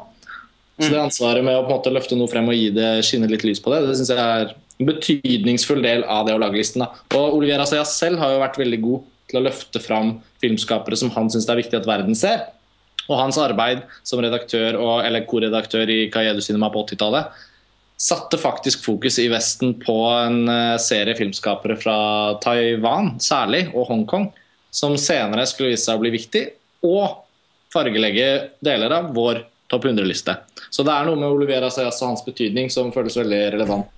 Så 0.80 0.88
det 0.92 1.02
ansvaret 1.02 1.44
med 1.44 1.58
å 1.58 1.64
på 1.66 1.70
en 1.70 1.76
måte 1.76 1.92
løfte 1.92 2.16
noe 2.16 2.28
frem 2.28 2.48
og 2.48 2.56
gi 2.56 2.70
det 2.72 2.88
skinne 3.04 3.28
litt 3.28 3.44
lys 3.44 3.60
på 3.64 3.72
det, 3.72 3.82
det 3.84 3.98
syns 3.98 4.12
jeg 4.14 4.20
er 4.20 4.54
en 4.56 4.88
betydningsfull 4.88 5.84
del 5.84 6.06
av 6.08 6.24
det 6.28 6.36
å 6.36 6.40
lage 6.40 6.56
listen. 6.56 6.84
Da. 6.84 7.04
Og 7.20 7.36
Olivier 7.36 7.60
Assayas 7.60 7.92
selv 8.00 8.20
har 8.20 8.32
jo 8.32 8.42
vært 8.42 8.56
veldig 8.60 8.80
god 8.84 9.06
til 9.28 9.40
å 9.40 9.44
løfte 9.44 9.82
fram 9.82 10.14
filmskapere 10.40 10.96
som 10.96 11.12
han 11.16 11.28
syns 11.32 11.48
det 11.48 11.52
er 11.52 11.60
viktig 11.60 11.80
at 11.80 11.88
verden 11.88 12.16
ser. 12.16 12.46
Og 13.06 13.20
hans 13.20 13.36
arbeid 13.38 13.84
som 14.08 14.24
redaktør 14.24 14.80
og, 14.80 14.94
eller 15.04 15.28
korredaktør 15.28 15.92
i 15.92 16.06
Kayedu 16.12 16.40
Cinema 16.44 16.72
på 16.72 16.82
80-tallet 16.88 17.44
satte 17.96 18.38
faktisk 18.38 18.84
fokus 18.84 19.18
i 19.22 19.28
Vesten 19.32 19.74
på 19.80 19.94
en 20.12 20.42
eh, 20.52 20.76
serie 20.82 21.14
filmskapere 21.16 21.76
fra 21.80 21.96
Taiwan 22.44 23.14
særlig, 23.22 23.66
og 23.74 23.88
Hongkong, 23.88 24.28
som 24.70 24.96
senere 25.00 25.46
skulle 25.48 25.72
vise 25.72 25.86
seg 25.88 25.96
å 25.96 26.02
bli 26.04 26.12
viktig, 26.12 26.42
og 26.84 27.22
fargelegge 27.72 28.26
deler 28.64 28.92
av 28.98 29.08
vår 29.16 29.40
topp 29.72 29.88
100-liste. 29.88 30.36
Så 30.70 30.84
det 30.86 30.92
er 30.94 31.08
noe 31.08 31.18
med 31.18 31.32
Olivera 31.32 31.70
Sayas 31.72 31.98
og 32.04 32.12
hans 32.12 32.24
betydning 32.26 32.68
som 32.70 32.92
føles 32.94 33.16
veldig 33.18 33.40
relevant 33.56 33.88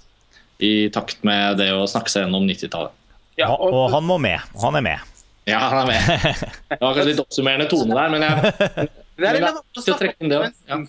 i 0.65 0.89
takt 0.95 1.21
med 1.27 1.59
det 1.61 1.69
å 1.75 1.85
snakke 1.91 2.11
seg 2.11 2.25
gjennom 2.25 2.47
90-tallet. 2.49 2.95
Ja, 3.39 3.51
Og, 3.55 3.71
og 3.71 3.91
han 3.93 4.07
må 4.09 4.17
med. 4.19 4.41
Han 4.63 4.79
er 4.81 4.83
med. 4.83 5.13
Ja, 5.47 5.61
han 5.71 5.85
er 5.85 5.93
med. 5.93 6.33
Det 6.73 6.81
var 6.81 6.97
kanskje 6.97 7.11
litt 7.13 7.21
oppsummerende 7.23 7.69
tone 7.71 7.95
der, 7.95 8.11
men 8.15 8.25
jeg, 8.27 8.55
det 9.19 9.29
er 9.29 9.37
men 9.37 9.37
relevant 9.37 9.63
å 9.63 9.85
det 9.85 9.85
er- 9.85 9.87
snakke 9.87 10.09
om, 10.11 10.25
inn 10.25 10.33
det 10.33 10.41
om 10.79 10.87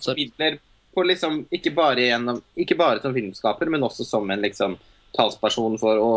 liksom, 1.06 1.44
ikke, 1.54 1.70
bare 1.74 2.08
gjennom, 2.08 2.40
ikke 2.58 2.76
bare 2.78 3.02
som 3.02 3.14
filmskaper, 3.14 3.70
men 3.70 3.84
også 3.86 4.06
som 4.06 4.30
en 4.30 4.42
liksom, 4.42 4.74
talsperson 5.16 5.78
for 5.80 6.00
å 6.02 6.10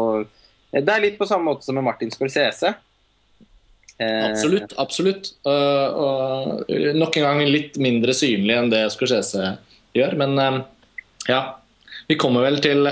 Det 0.73 0.89
er 0.89 1.03
litt 1.03 1.19
på 1.19 1.27
samme 1.29 1.51
måte 1.51 1.65
som 1.67 1.77
med 1.77 1.85
Martin 1.85 2.09
Scorsese. 2.09 2.73
Eh, 4.01 4.25
Absolutt. 4.31 4.73
absolutt. 4.81 5.27
Uh, 5.45 5.87
og 5.93 6.71
nok 6.97 7.17
en 7.19 7.27
gang 7.27 7.41
litt 7.45 7.77
mindre 7.77 8.15
synlig 8.17 8.55
enn 8.57 8.71
det 8.73 8.87
Scorsese 8.95 9.51
gjør. 9.93 10.17
Men 10.17 10.33
um, 10.39 10.59
ja, 11.29 11.41
vi 12.09 12.17
kommer 12.17 12.47
vel 12.47 12.57
til, 12.63 12.89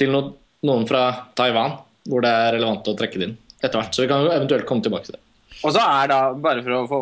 til 0.00 0.14
no, 0.14 0.22
noen 0.64 0.88
fra 0.88 1.04
Taiwan 1.36 1.76
hvor 2.08 2.24
det 2.24 2.32
er 2.32 2.54
relevant 2.56 2.88
å 2.88 2.96
trekke 2.96 3.20
det 3.20 3.28
inn 3.28 3.38
etter 3.60 3.76
hvert. 3.76 3.92
Så 3.92 4.06
vi 4.06 4.10
kan 4.10 4.24
eventuelt 4.24 4.64
komme 4.68 4.84
tilbake 4.84 5.10
til 5.10 5.18
det. 5.18 5.24
Og 5.60 5.74
så 5.76 5.84
er 5.84 6.08
da, 6.08 6.20
bare 6.40 6.64
for 6.64 6.78
å 6.78 6.86
få 6.88 7.00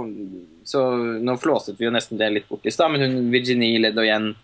så 0.68 0.82
Nå 1.24 1.36
flåset 1.40 1.78
vi 1.78 1.86
jo 1.86 1.94
nesten 1.94 2.20
det 2.20 2.28
litt 2.34 2.48
bort 2.50 2.66
i 2.68 2.72
stad, 2.74 2.92
men 2.92 3.04
hun 3.04 3.30
Virginie 3.32 3.80
Ledoyen, 3.80 4.34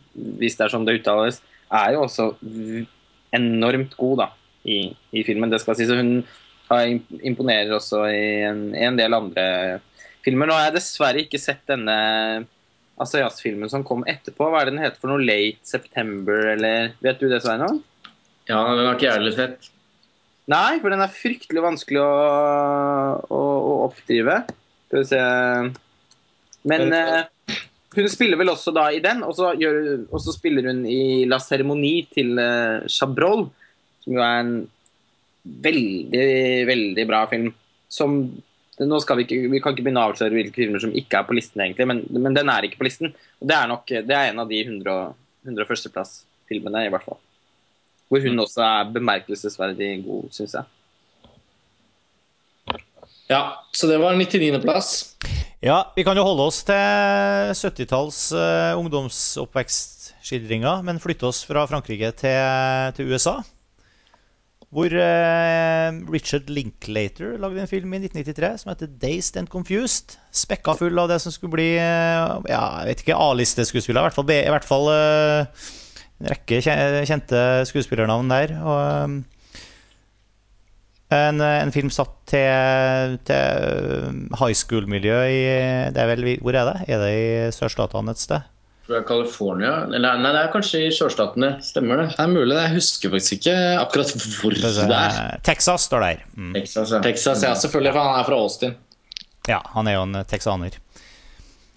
hvis 0.40 0.56
det 0.56 0.66
er 0.66 0.72
sånn 0.72 0.86
det 0.88 0.96
uttales, 1.00 1.42
er 1.74 1.94
jo 1.96 2.04
også 2.06 2.30
enormt 3.34 3.96
god 3.98 4.22
da, 4.22 4.28
i, 4.64 4.78
i 5.12 5.24
filmen. 5.26 5.52
Det 5.52 5.60
skal 5.62 5.76
sies. 5.76 5.90
Så 5.90 5.98
Hun 5.98 6.22
har 6.70 6.88
imponerer 7.20 7.74
også 7.76 8.06
i 8.08 8.24
en, 8.48 8.66
i 8.72 8.86
en 8.86 8.98
del 8.98 9.16
andre 9.16 9.46
filmer. 10.24 10.48
Nå 10.48 10.56
har 10.56 10.68
jeg 10.68 10.78
dessverre 10.78 11.24
ikke 11.24 11.40
sett 11.42 11.64
denne 11.68 11.96
Asayas-filmen 13.00 13.70
som 13.70 13.84
kom 13.86 14.04
etterpå. 14.08 14.48
Hva 14.48 14.62
er 14.62 14.70
det 14.70 14.76
den 14.76 14.84
heter 14.84 15.02
for 15.02 15.12
noe? 15.12 15.24
Late 15.24 15.66
September, 15.66 16.54
eller 16.54 16.94
Vet 17.04 17.20
du 17.20 17.28
det, 17.28 17.42
Sveinung? 17.44 17.82
Ja, 18.48 18.60
den 18.76 18.86
har 18.86 18.94
ikke 18.96 19.08
jeg 19.08 19.18
heller 19.18 19.36
sett. 19.36 19.70
Nei, 20.52 20.76
for 20.82 20.92
den 20.92 21.00
er 21.00 21.12
fryktelig 21.12 21.62
vanskelig 21.64 22.02
å, 22.04 22.10
å, 23.32 23.40
å 23.40 23.72
oppdrive. 23.86 24.42
Skal 24.86 25.00
vi 25.00 25.08
se 25.08 25.20
Men 26.70 26.94
uh, 26.94 27.56
hun 27.94 28.08
spiller 28.10 28.40
vel 28.40 28.52
også 28.52 28.72
da 28.74 28.88
i 28.94 29.02
den, 29.04 29.22
og 29.26 29.34
så, 29.36 29.52
gjør, 29.58 30.06
og 30.08 30.22
så 30.22 30.34
spiller 30.34 30.70
hun 30.70 30.84
i 30.88 31.24
La 31.28 31.38
Ceremonie 31.42 32.06
til 32.12 32.34
uh, 32.40 32.86
Chabrol, 32.90 33.46
som 34.04 34.16
jo 34.16 34.24
er 34.24 34.40
en 34.40 34.56
veldig, 35.44 36.26
veldig 36.68 37.06
bra 37.08 37.24
film. 37.30 37.52
Som 37.92 38.18
nå 38.74 38.98
skal 38.98 39.20
vi, 39.20 39.26
ikke, 39.28 39.50
vi 39.52 39.60
kan 39.62 39.74
ikke 39.74 39.84
begynne 39.86 40.02
å 40.02 40.10
avsløre 40.10 40.34
hvilke 40.34 40.58
filmer 40.64 40.82
som 40.82 40.94
ikke 40.98 41.20
er 41.20 41.26
på 41.28 41.36
listen, 41.36 41.62
egentlig, 41.62 41.86
men, 41.86 42.00
men 42.10 42.34
den 42.34 42.50
er 42.50 42.66
ikke 42.66 42.80
på 42.80 42.88
listen. 42.88 43.12
Og 43.38 43.50
det 43.50 43.58
er 43.58 43.70
nok 43.70 43.92
det 43.92 44.16
er 44.16 44.32
en 44.32 44.42
av 44.42 44.50
de 44.50 44.62
100, 44.64 44.96
101.-plass-filmene, 45.46 46.86
i 46.88 46.90
hvert 46.94 47.06
fall. 47.06 47.20
Hvor 48.10 48.24
hun 48.24 48.42
også 48.42 48.64
er 48.66 48.90
bemerkelsesverdig 48.96 49.92
god, 50.06 50.26
syns 50.34 50.56
jeg. 50.58 50.70
Ja, 53.30 53.62
Så 53.72 53.88
det 53.88 54.00
var 54.02 54.18
99.-plass. 54.18 55.14
Ja, 55.64 55.78
vi 55.96 56.02
kan 56.04 56.12
jo 56.12 56.20
holde 56.26 56.44
oss 56.44 56.58
til 56.68 56.76
70-talls 57.56 58.18
uh, 58.36 58.76
ungdomsoppvekstskildringer, 58.76 60.82
men 60.84 61.00
flytte 61.00 61.24
oss 61.30 61.40
fra 61.48 61.62
Frankrike 61.70 62.10
til, 62.20 62.92
til 62.98 63.08
USA. 63.08 63.32
Hvor 64.68 64.92
uh, 64.92 65.88
Richard 66.12 66.52
Linklater 66.52 67.40
lagde 67.40 67.62
en 67.62 67.70
film 67.70 67.96
i 67.96 68.02
1993 68.02 68.60
som 68.60 68.68
heter 68.74 68.92
'Dazed 68.92 69.40
and 69.40 69.48
Confused'. 69.48 70.20
Spekka 70.28 70.76
full 70.76 71.00
av 71.00 71.08
det 71.08 71.16
som 71.24 71.32
skulle 71.32 71.56
bli 71.56 71.80
uh, 71.80 72.44
ja, 72.44 72.84
jeg 72.84 72.88
vet 72.90 73.00
ikke, 73.06 73.16
A-listeskuespillere. 73.16 74.04
I 74.04 74.08
hvert 74.10 74.20
fall, 74.20 74.28
i 74.36 74.52
hvert 74.52 74.68
fall 74.68 74.84
eh, 74.92 75.48
en 76.20 76.28
rekke 76.34 76.60
kjente 77.08 77.64
skuespillernavn 77.72 78.28
der. 78.36 78.52
Og, 78.60 78.84
eh, 78.84 79.34
en, 81.14 81.40
en 81.40 81.72
film 81.74 81.90
satt 81.94 82.12
til, 82.30 83.18
til 83.28 84.24
high 84.40 84.56
school-miljø 84.56 85.20
i 85.30 85.44
det 85.94 86.02
er 86.02 86.10
vel, 86.10 86.26
Hvor 86.42 86.56
er 86.58 86.68
det? 86.70 86.76
Er 86.88 87.04
det 87.04 87.14
i 87.14 87.54
sørstatene 87.54 88.14
et 88.14 88.22
sted? 88.22 88.50
Tror 88.84 88.98
jeg 88.98 89.06
California 89.08 89.72
Eller 89.88 90.18
nei, 90.20 90.30
det 90.34 90.40
er 90.42 90.50
kanskje 90.52 90.82
i 90.84 90.92
sørstatene. 90.92 91.54
Stemmer 91.64 92.02
det? 92.02 92.08
Det 92.12 92.24
er 92.24 92.32
mulig, 92.32 92.56
jeg 92.58 92.74
husker 92.76 93.12
faktisk 93.14 93.38
ikke 93.38 93.58
akkurat 93.80 94.12
hvor 94.42 94.56
det 94.56 94.72
er. 94.84 95.20
Texas 95.46 95.86
står 95.88 96.04
der. 96.04 96.24
Mm. 96.36 96.52
Texas, 96.58 96.92
ja. 96.92 97.00
Texas, 97.04 97.44
ja, 97.46 97.54
selvfølgelig, 97.56 97.94
for 97.96 98.10
han 98.10 98.20
er 98.20 98.28
fra 98.28 98.40
Austin. 98.40 98.74
Ja, 99.48 99.60
han 99.74 99.88
er 99.88 99.96
jo 99.98 100.04
en 100.04 100.18
texaner. 100.28 100.76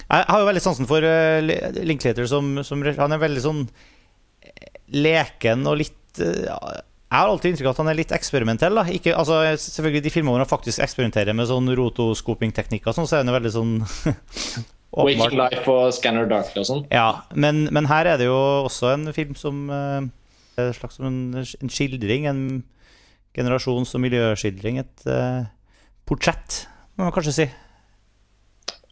Jeg 0.07 0.27
har 0.31 0.39
jo 0.39 0.47
veldig 0.47 0.63
sansen 0.63 0.88
for 0.88 1.03
uh, 1.03 1.83
Linklater 1.83 2.27
som, 2.31 2.61
som 2.63 2.83
Han 2.83 3.15
er 3.15 3.19
veldig 3.19 3.41
sånn 3.43 3.65
eh, 4.39 4.69
leken 4.95 5.67
og 5.67 5.81
litt 5.81 6.21
eh, 6.23 6.45
ja, 6.47 6.59
Jeg 7.08 7.24
har 7.24 7.30
alltid 7.32 7.53
inntrykk 7.53 7.70
av 7.70 7.76
at 7.76 7.80
han 7.80 7.89
er 7.91 7.97
litt 8.01 8.12
eksperimentell. 8.12 8.80
ikke, 8.91 9.14
altså, 9.16 9.38
Selvfølgelig 9.55 10.01
De 10.03 10.12
filmene 10.12 10.34
hvor 10.36 10.43
han 10.43 10.49
faktisk 10.49 10.82
eksperimenterer 10.84 11.36
med 11.38 11.47
sånn 11.47 11.70
rotoskopingteknikker, 11.80 12.91
sånn, 12.95 13.08
så 13.08 13.16
er 13.20 13.24
han 13.24 13.32
veldig 13.38 13.51
sånn 13.55 13.76
Waking 14.97 15.38
Life 15.39 15.72
og 15.72 15.93
Scanner 15.95 16.28
Darkly 16.28 16.64
og 16.64 16.68
sånn. 16.68 16.82
Ja, 16.91 17.24
men, 17.36 17.68
men 17.76 17.88
her 17.88 18.10
er 18.12 18.20
det 18.20 18.28
jo 18.28 18.36
også 18.66 18.91
en 18.95 19.08
film 19.16 19.36
som 19.39 19.68
uh, 19.72 20.01
En 20.58 20.74
slags 20.76 20.99
en, 20.99 21.22
en 21.38 21.72
skildring. 21.72 22.28
En 22.28 22.43
generasjons- 23.38 23.93
og 23.95 24.03
miljøskildring. 24.03 24.80
Et 24.82 25.08
uh, 25.08 25.47
portrett, 26.10 26.64
må 26.97 27.08
man 27.08 27.16
kanskje 27.16 27.36
si. 27.39 27.47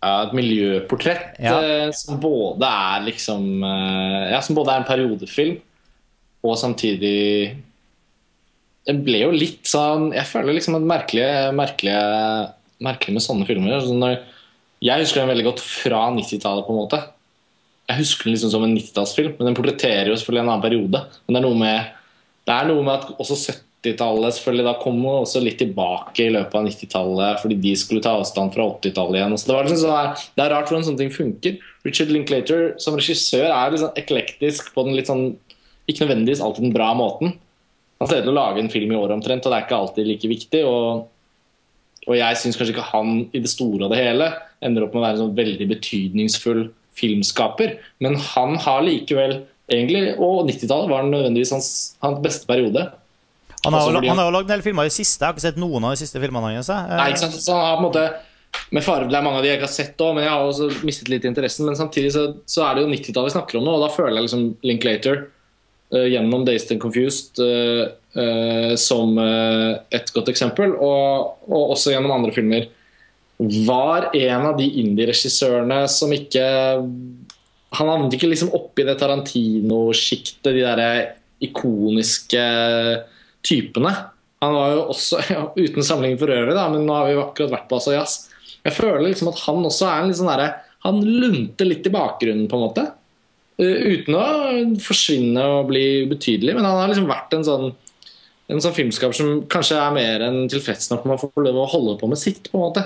Ja, 0.05 0.27
et 0.27 0.35
miljøportrett 0.37 1.39
Ja. 1.41 1.55
uh, 1.59 1.91
som 1.95 2.19
både 2.21 2.67
er 2.69 3.07
liksom 3.07 3.63
Ja, 3.65 4.39
som 4.45 4.55
både 4.55 4.71
er 4.75 4.83
en 4.83 4.87
periodefilm 4.87 5.57
og 6.45 6.59
samtidig 6.61 7.55
Det 8.85 8.95
ble 9.05 9.23
jo 9.23 9.33
litt 9.33 9.65
sånn 9.69 10.11
Jeg 10.13 10.29
føler 10.29 10.57
liksom 10.57 10.77
at 10.77 10.85
merkelig, 10.85 11.25
merkelig, 11.57 11.97
merkelig 12.85 13.17
med 13.17 13.25
sånne 13.25 13.47
filmer. 13.49 13.79
Så 13.81 13.97
når, 13.97 14.19
jeg 14.85 15.05
husker 15.05 15.23
den 15.23 15.31
veldig 15.33 15.47
godt 15.47 15.63
fra 15.65 16.07
90-tallet, 16.13 16.65
på 16.67 16.73
en 16.75 16.81
måte. 16.83 17.01
Jeg 17.89 18.01
husker 18.01 18.27
den 18.27 18.35
liksom 18.35 18.51
som 18.53 18.65
en 18.65 18.75
90-tallsfilm, 18.77 19.37
men 19.37 19.49
den 19.49 19.57
portretterer 19.57 20.09
jo 20.09 20.17
selvfølgelig 20.17 20.43
en 20.43 20.51
annen 20.51 20.65
periode. 20.65 21.05
Men 21.25 21.37
det 21.37 21.41
er 21.41 21.47
noe 21.47 21.61
med, 21.61 21.93
er 22.55 22.67
noe 22.69 22.83
med 22.85 22.93
at 22.95 23.21
også 23.21 23.37
70-tallet 23.85 24.37
selvfølgelig 24.37 24.65
da 24.65 24.73
kom 24.81 24.99
også 25.09 25.41
litt 25.45 25.59
tilbake 25.61 26.25
i 26.25 26.33
løpet 26.33 26.57
av 26.57 26.65
90-tallet 26.65 27.41
fordi 27.41 27.57
de 27.61 27.73
skulle 27.77 28.03
ta 28.05 28.15
avstand 28.19 28.53
fra 28.53 28.67
80-tallet 28.75 29.19
igjen. 29.21 29.37
Så 29.37 29.49
det, 29.49 29.57
liksom 29.69 29.81
sånn, 29.85 30.27
det 30.37 30.45
er 30.45 30.53
rart 30.53 30.69
hvordan 30.69 30.85
sånne 30.89 31.01
ting 31.03 31.13
funker. 31.13 31.57
Richard 31.85 32.13
Linklater 32.13 32.75
som 32.81 32.97
regissør 32.97 33.49
er 33.49 33.73
litt 33.73 33.83
sånn 33.85 33.97
eklektisk 34.01 34.73
på 34.73 34.85
den 34.87 34.97
litt 34.97 35.09
sånn 35.09 35.27
ikke 35.85 36.05
nødvendigvis 36.07 36.41
alltid 36.41 36.65
den 36.65 36.73
bra 36.73 36.89
måten. 36.97 37.35
Han 38.05 38.21
ut 38.21 38.23
til 38.27 38.31
å 38.31 38.37
lage 38.37 38.61
en 38.61 38.71
film 38.71 38.93
i 38.93 38.97
året 38.99 39.17
omtrent, 39.17 39.45
og 39.45 39.53
det 39.53 39.59
er 39.59 39.67
ikke 39.67 39.81
alltid 39.81 40.09
like 40.13 40.31
viktig. 40.31 40.63
og 40.69 41.11
og 42.05 42.13
jeg 42.13 42.37
syns 42.37 42.57
kanskje 42.57 42.75
ikke 42.75 42.89
han 42.91 43.15
i 43.33 43.41
det 43.41 43.49
store 43.49 43.87
og 43.87 43.93
det 43.93 43.97
hele 43.97 44.27
ender 44.65 44.85
opp 44.85 44.93
med 44.93 45.01
å 45.01 45.05
være 45.07 45.17
en 45.17 45.21
sånn 45.23 45.37
veldig 45.39 45.67
betydningsfull 45.71 46.61
filmskaper. 46.95 47.79
Men 48.03 48.17
han 48.21 48.59
har 48.61 48.85
likevel 48.85 49.39
egentlig, 49.71 50.13
Og 50.21 50.45
90-tallet 50.45 50.91
var 50.91 51.07
nødvendigvis 51.09 51.55
hans, 51.55 51.69
hans 52.05 52.21
beste 52.21 52.45
periode. 52.45 52.85
Han 53.65 53.73
har, 53.73 53.89
jo, 53.89 54.01
han 54.05 54.21
lagd 54.21 54.45
en 54.45 54.53
del 54.53 54.61
filmer 54.61 54.85
i 54.85 54.91
det 54.91 54.97
siste. 54.99 55.23
Jeg 55.23 55.31
har 55.31 55.33
ikke 55.33 55.47
sett 55.47 55.57
noen 55.57 55.87
av 55.87 55.95
de 55.95 56.03
siste 56.03 56.21
filmene 56.21 56.53
hans. 56.53 56.69
Nei, 56.69 57.07
ikke 57.09 57.23
sant? 57.23 57.39
Så 57.41 57.55
han 57.57 57.65
har 57.65 57.79
på 57.79 57.81
en 57.81 57.87
måte 57.87 58.05
med 58.71 58.85
fare 58.85 59.09
Det 59.09 59.17
er 59.17 59.25
mange 59.25 59.41
av 59.41 59.43
de 59.43 59.49
jeg 59.49 59.57
ikke 59.57 59.67
har 59.67 59.73
sett 59.73 60.03
òg, 60.05 60.13
men 60.15 60.23
jeg 60.23 60.31
har 60.31 60.45
også 60.45 60.85
mistet 60.85 61.09
litt 61.11 61.25
interessen. 61.25 61.65
Men 61.65 61.79
samtidig 61.79 62.13
så, 62.13 62.27
så 62.45 62.67
er 62.67 62.77
det 62.77 62.85
jo 62.85 62.91
90-tallet 62.93 63.31
vi 63.31 63.35
snakker 63.39 63.59
om 63.59 63.65
nå, 63.65 63.73
og 63.79 63.87
da 63.87 63.89
føler 63.91 64.19
jeg 64.19 64.27
liksom 64.27 64.45
Linklater 64.69 65.25
gjennom 66.09 66.45
Dazed 66.47 66.73
and 66.75 66.81
Confused 66.83 67.41
uh, 67.41 67.87
uh, 68.17 68.73
som 68.79 69.17
et 69.19 70.11
godt 70.15 70.31
eksempel, 70.31 70.75
og, 70.75 71.37
og, 71.49 71.75
også 71.75 71.93
gjennom 71.93 72.15
andre 72.15 72.33
filmer, 72.35 72.67
var 73.67 74.09
en 74.15 74.49
av 74.51 74.55
de 74.55 74.67
indie-regissørene 74.79 75.81
som 75.91 76.13
ikke 76.15 76.43
Han 77.75 77.89
havnet 77.91 78.13
ikke 78.15 78.29
liksom 78.31 78.53
oppi 78.55 78.85
det 78.87 78.95
Tarantino-sjiktet, 79.01 80.53
de 80.55 80.61
der 80.63 81.09
ikoniske 81.43 82.43
typene. 83.43 83.91
Han 84.45 84.55
var 84.55 84.73
jo 84.73 84.85
også, 84.93 85.21
ja, 85.33 85.43
uten 85.55 85.83
sammenligning 85.83 86.21
for 86.21 86.33
øvrig, 86.33 86.55
da, 86.55 86.67
men 86.71 86.85
nå 86.87 86.95
har 86.95 87.09
vi 87.09 87.17
jo 87.17 87.25
akkurat 87.25 87.55
vært 87.57 87.67
på 87.71 87.79
Asayas. 87.79 88.17
Jeg 88.65 88.77
føler 88.77 89.03
liksom 89.09 89.29
at 89.31 89.41
han 89.45 89.67
også 89.67 89.89
er 89.89 90.01
en 90.01 90.09
litt 90.09 90.19
sånn 90.19 90.31
derre 90.31 90.53
Han 90.85 91.01
lunter 91.05 91.67
litt 91.67 91.85
i 91.85 91.93
bakgrunnen, 91.93 92.47
på 92.49 92.57
en 92.57 92.63
måte. 92.65 92.85
Uh, 93.55 93.95
uten 93.95 94.17
å 94.19 94.25
forsvinne 94.83 95.43
og 95.59 95.69
bli 95.71 95.85
betydelig, 96.11 96.57
men 96.57 96.67
han 96.67 96.81
har 96.81 96.91
liksom 96.91 97.09
vært 97.09 97.35
en 97.37 97.47
sånn 97.47 97.73
en 98.51 98.61
sånn 98.61 98.75
filmskaper 98.75 99.17
som 99.17 99.39
kanskje 99.49 99.77
er 99.81 99.93
mer 99.95 100.21
enn 100.21 100.43
tilfreds 100.51 100.91
når 100.91 101.07
man 101.09 101.17
å 101.17 101.45
lov 101.47 101.63
å 101.63 101.71
holde 101.71 101.95
på 102.01 102.09
med 102.11 102.19
sitt. 102.21 102.51
på 102.51 102.59
en 102.59 102.65
måte. 102.67 102.83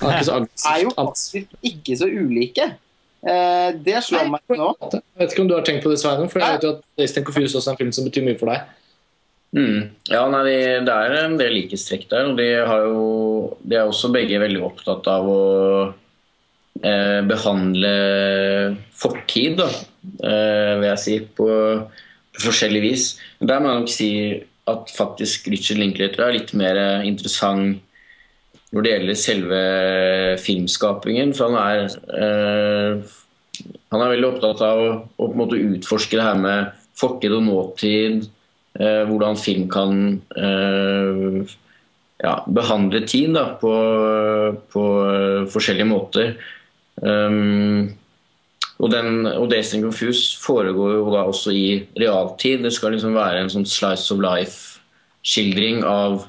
Han 0.00 0.12
er, 0.12 0.20
ikke 0.20 0.28
så 0.30 0.70
er 0.70 0.84
jo 0.84 0.92
faktisk 0.94 1.56
ikke 1.66 1.96
så 1.98 2.06
ulike. 2.08 2.68
Eh, 3.20 3.70
det 3.84 3.98
slår 4.06 4.28
Nei, 4.28 4.38
meg 4.38 4.60
nå. 4.60 4.70
Jeg 4.94 5.02
vet 5.20 5.34
ikke 5.34 5.42
om 5.44 5.50
du 5.50 5.56
har 5.58 5.64
tenkt 5.66 5.84
på 5.84 5.92
det, 5.92 5.98
Sveinung, 6.00 6.30
for 6.32 6.40
jeg 6.40 6.56
vet 6.56 6.64
jo 6.64 6.76
at 6.76 6.84
Days 6.96 7.16
Confused 7.18 7.58
også 7.58 7.72
er 7.72 7.74
en 7.74 7.80
film 7.82 7.90
som 7.96 8.06
betyr 8.06 8.24
mye 8.24 8.38
for 8.40 8.52
deg. 8.52 8.70
Mm. 9.50 9.90
Ja, 10.06 10.22
nei, 10.30 10.44
Det 10.86 10.94
er 10.94 11.16
en 11.24 11.36
del 11.40 11.56
likhetstrekk 11.58 12.06
der. 12.12 12.30
og 12.30 12.38
de, 12.38 12.48
har 12.70 12.86
jo, 12.86 13.02
de 13.66 13.76
er 13.76 13.90
også 13.90 14.12
begge 14.14 14.40
veldig 14.40 14.62
opptatt 14.70 15.10
av 15.10 15.26
å 15.28 15.40
eh, 16.84 17.20
behandle 17.28 17.92
fortid, 18.96 19.60
da, 19.60 19.68
eh, 20.24 20.72
vil 20.80 20.88
jeg 20.90 21.02
si, 21.04 21.18
på, 21.36 21.48
på, 22.30 22.44
forskjellig 22.46 22.82
vis. 22.84 23.12
Der 23.40 23.60
må 23.60 23.72
jeg 23.72 23.84
nok 23.84 23.92
si 23.92 24.10
at 24.70 24.92
faktisk 24.94 25.48
Richard 25.50 25.80
Linklater 25.82 26.26
er 26.26 26.36
litt 26.36 26.52
mer 26.58 26.78
interessant 27.06 27.80
når 28.70 28.84
det 28.84 28.90
gjelder 28.92 29.18
selve 29.18 29.62
filmskapingen. 30.38 31.32
For 31.34 31.50
han 31.50 31.58
er, 31.62 31.96
eh, 32.14 33.70
han 33.90 34.04
er 34.04 34.12
veldig 34.14 34.28
opptatt 34.34 34.66
av 34.66 34.84
å, 34.86 35.30
å 35.30 35.48
utforske 35.58 36.20
det 36.20 36.28
her 36.28 36.38
med 36.44 36.76
fortid 37.00 37.34
og 37.34 37.48
nåtid 37.48 38.28
Eh, 38.78 39.02
hvordan 39.08 39.34
film 39.36 39.66
kan 39.68 39.96
eh, 40.38 41.54
ja, 42.22 42.34
behandle 42.46 43.02
tid 43.02 43.34
da, 43.34 43.48
på, 43.58 43.72
på, 44.70 44.84
forskjellige 45.50 45.88
måter. 45.90 46.36
Um, 47.00 47.92
og, 48.80 48.90
den, 48.92 49.26
og 49.26 49.50
Days 49.50 49.74
and 49.74 49.84
Confuse 49.84 50.36
foregår 50.40 50.98
jo 50.98 51.12
da 51.12 51.24
også 51.28 51.52
i 51.56 51.64
realtid. 52.00 52.64
Det 52.64 52.72
skal 52.76 52.94
liksom 52.96 53.16
være 53.16 53.44
en 53.44 53.52
sånn 53.52 53.68
slice 53.68 54.12
of 54.14 54.20
life-skildring 54.24 55.82
av 55.84 56.22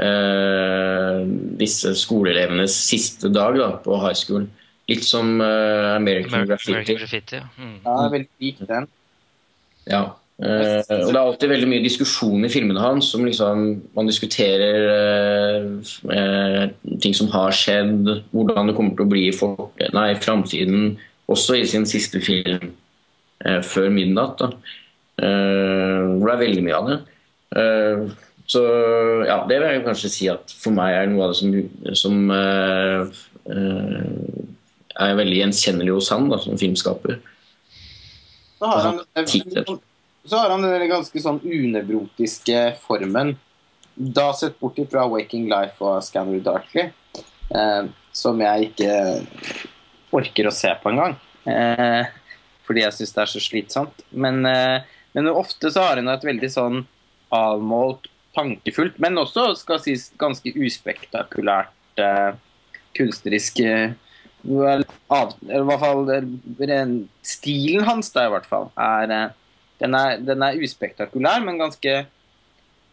uh, 0.00 1.20
disse 1.60 1.94
skoleelevenes 2.00 2.76
siste 2.88 3.32
dag 3.32 3.58
da, 3.60 3.70
på 3.84 4.00
high 4.00 4.16
school. 4.16 4.48
Litt 4.90 5.04
som 5.06 5.38
uh, 5.40 5.94
American, 5.94 6.42
American 6.42 6.48
Graffiti. 6.50 6.74
American 6.74 7.00
Graffiti 7.00 7.40
ja. 7.40 7.46
Mm. 7.56 7.78
ja, 7.84 7.96
veldig 8.12 8.30
lik 8.44 8.62
den. 8.68 8.90
Ja. 9.88 10.04
Uh, 10.42 10.82
og 10.82 11.12
Det 11.12 11.14
er 11.14 11.20
alltid 11.20 11.50
veldig 11.52 11.68
mye 11.70 11.82
diskusjon 11.84 12.42
i 12.42 12.50
filmene 12.50 12.82
hans. 12.82 13.12
Som 13.12 13.26
liksom, 13.26 13.64
man 13.94 14.08
diskuterer 14.10 15.68
uh, 16.10 16.70
ting 17.02 17.14
som 17.14 17.30
har 17.34 17.54
skjedd, 17.54 18.10
hvordan 18.34 18.70
det 18.70 18.76
kommer 18.78 18.96
til 18.96 19.06
å 19.06 19.12
bli 19.12 19.28
i, 19.28 19.36
for, 19.36 19.70
nei, 19.94 20.08
i 20.12 20.20
framtiden. 20.20 20.96
Også 21.30 21.56
i 21.56 21.66
sin 21.68 21.86
siste 21.88 22.20
film 22.24 22.72
uh, 23.46 23.60
før 23.62 23.90
midnatt. 23.94 24.42
hvor 25.14 26.26
det 26.26 26.32
er 26.32 26.40
veldig 26.40 26.62
mye 26.66 26.74
av 26.74 26.88
det. 26.88 26.96
så 28.50 28.62
ja, 29.28 29.36
det 29.46 29.60
vil 29.60 29.68
jeg 29.68 29.84
kanskje 29.84 30.08
si 30.10 30.26
at 30.26 30.50
for 30.58 30.74
meg 30.74 30.90
er 30.90 31.06
noe 31.06 31.28
av 31.28 31.30
det 31.30 31.38
som, 31.38 31.52
som 32.00 32.32
er 35.06 35.14
veldig 35.20 35.38
gjenkjennelig 35.38 35.94
hos 35.94 36.10
han 36.10 36.26
da, 36.32 36.40
som 36.42 36.58
filmskaper. 36.58 37.20
Da 38.58 38.72
har 38.72 38.88
han, 38.88 38.98
han 39.14 39.78
så 40.24 40.36
har 40.36 40.50
han 40.50 40.64
den 40.64 40.88
ganske 40.88 41.20
sånn 41.20 41.40
unevrotiske 41.44 42.60
formen. 42.84 43.34
Da 43.94 44.32
sett 44.34 44.58
bort 44.60 44.78
fra 44.90 45.06
'Waking 45.06 45.48
Life' 45.50 45.84
og 45.84 46.02
'Scanner 46.02 46.40
Darkly', 46.42 46.92
eh, 47.54 47.84
som 48.12 48.40
jeg 48.40 48.72
ikke 48.72 49.26
orker 50.12 50.48
å 50.48 50.54
se 50.54 50.72
på 50.82 50.90
engang. 50.90 51.16
Eh, 51.46 52.06
fordi 52.64 52.84
jeg 52.84 52.96
syns 52.96 53.14
det 53.14 53.22
er 53.22 53.32
så 53.32 53.42
slitsomt. 53.42 54.02
Men, 54.10 54.44
eh, 54.46 54.80
men, 55.12 55.28
ofte 55.28 55.70
så 55.70 55.80
har 55.80 55.96
han 55.96 56.08
et 56.08 56.24
veldig 56.24 56.50
sånn 56.50 56.86
avmålt, 57.30 58.08
tankefullt, 58.34 58.98
men 58.98 59.20
også 59.20 59.56
skal 59.56 59.78
sies 59.78 60.10
ganske 60.18 60.50
uspektakulært 60.56 62.02
eh, 62.02 62.34
kunstnerisk 62.96 63.60
eh, 63.60 63.92
av, 65.08 65.34
i 65.40 65.60
hvert 65.64 65.80
fall 65.80 66.10
eh, 66.10 66.88
Stilen 67.22 67.86
hans, 67.86 68.10
da, 68.12 68.26
i 68.26 68.32
hvert 68.34 68.48
fall, 68.48 68.70
er 68.76 69.14
eh, 69.14 69.28
den 69.82 69.96
er, 69.98 70.18
den 70.22 70.42
er, 70.46 70.58
uspektakulær, 70.62 71.42
men 71.44 71.60
ganske 71.60 71.94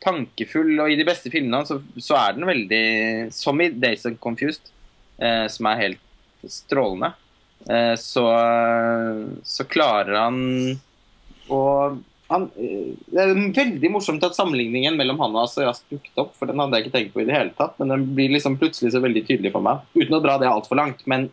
tankefull. 0.02 0.74
Og 0.82 0.92
i 0.92 1.00
de 1.00 1.08
beste 1.08 1.32
filmene 1.34 1.64
så, 1.68 1.80
så 2.02 2.18
er 2.20 2.38
den 2.38 2.50
veldig 2.50 2.86
Som 3.36 3.62
i 3.62 3.70
'Days 3.70 4.06
and 4.10 4.20
Confused', 4.20 4.72
eh, 5.22 5.48
som 5.48 5.70
er 5.70 5.84
helt 5.86 6.08
strålende. 6.50 7.14
Eh, 7.70 7.96
så, 7.96 8.24
så, 9.46 9.66
klarer 9.70 10.16
han 10.18 10.40
å 11.52 11.60
han, 12.32 12.48
eh, 12.56 12.96
Det 13.06 13.20
er 13.22 13.36
veldig 13.36 13.92
morsomt 13.94 14.24
at 14.26 14.38
sammenligningen 14.38 14.98
mellom 14.98 15.20
han 15.22 15.36
og 15.36 15.44
Asayas 15.44 15.84
dukket 15.92 16.24
opp, 16.24 16.34
for 16.40 16.50
den 16.50 16.62
hadde 16.64 16.80
jeg 16.80 16.88
ikke 16.88 16.96
tenkt 16.96 17.14
på 17.14 17.22
i 17.22 17.28
det 17.28 17.36
hele 17.36 17.54
tatt, 17.58 17.76
men 17.78 17.94
den 17.94 18.08
blir 18.16 18.34
liksom 18.34 18.58
plutselig 18.58 18.96
så 18.96 19.04
veldig 19.04 19.26
tydelig 19.28 19.52
for 19.54 19.66
meg. 19.66 19.84
Uten 19.94 20.18
å 20.18 20.24
dra 20.24 20.40
det 20.42 20.50
altfor 20.50 20.80
langt. 20.80 21.04
Men 21.06 21.28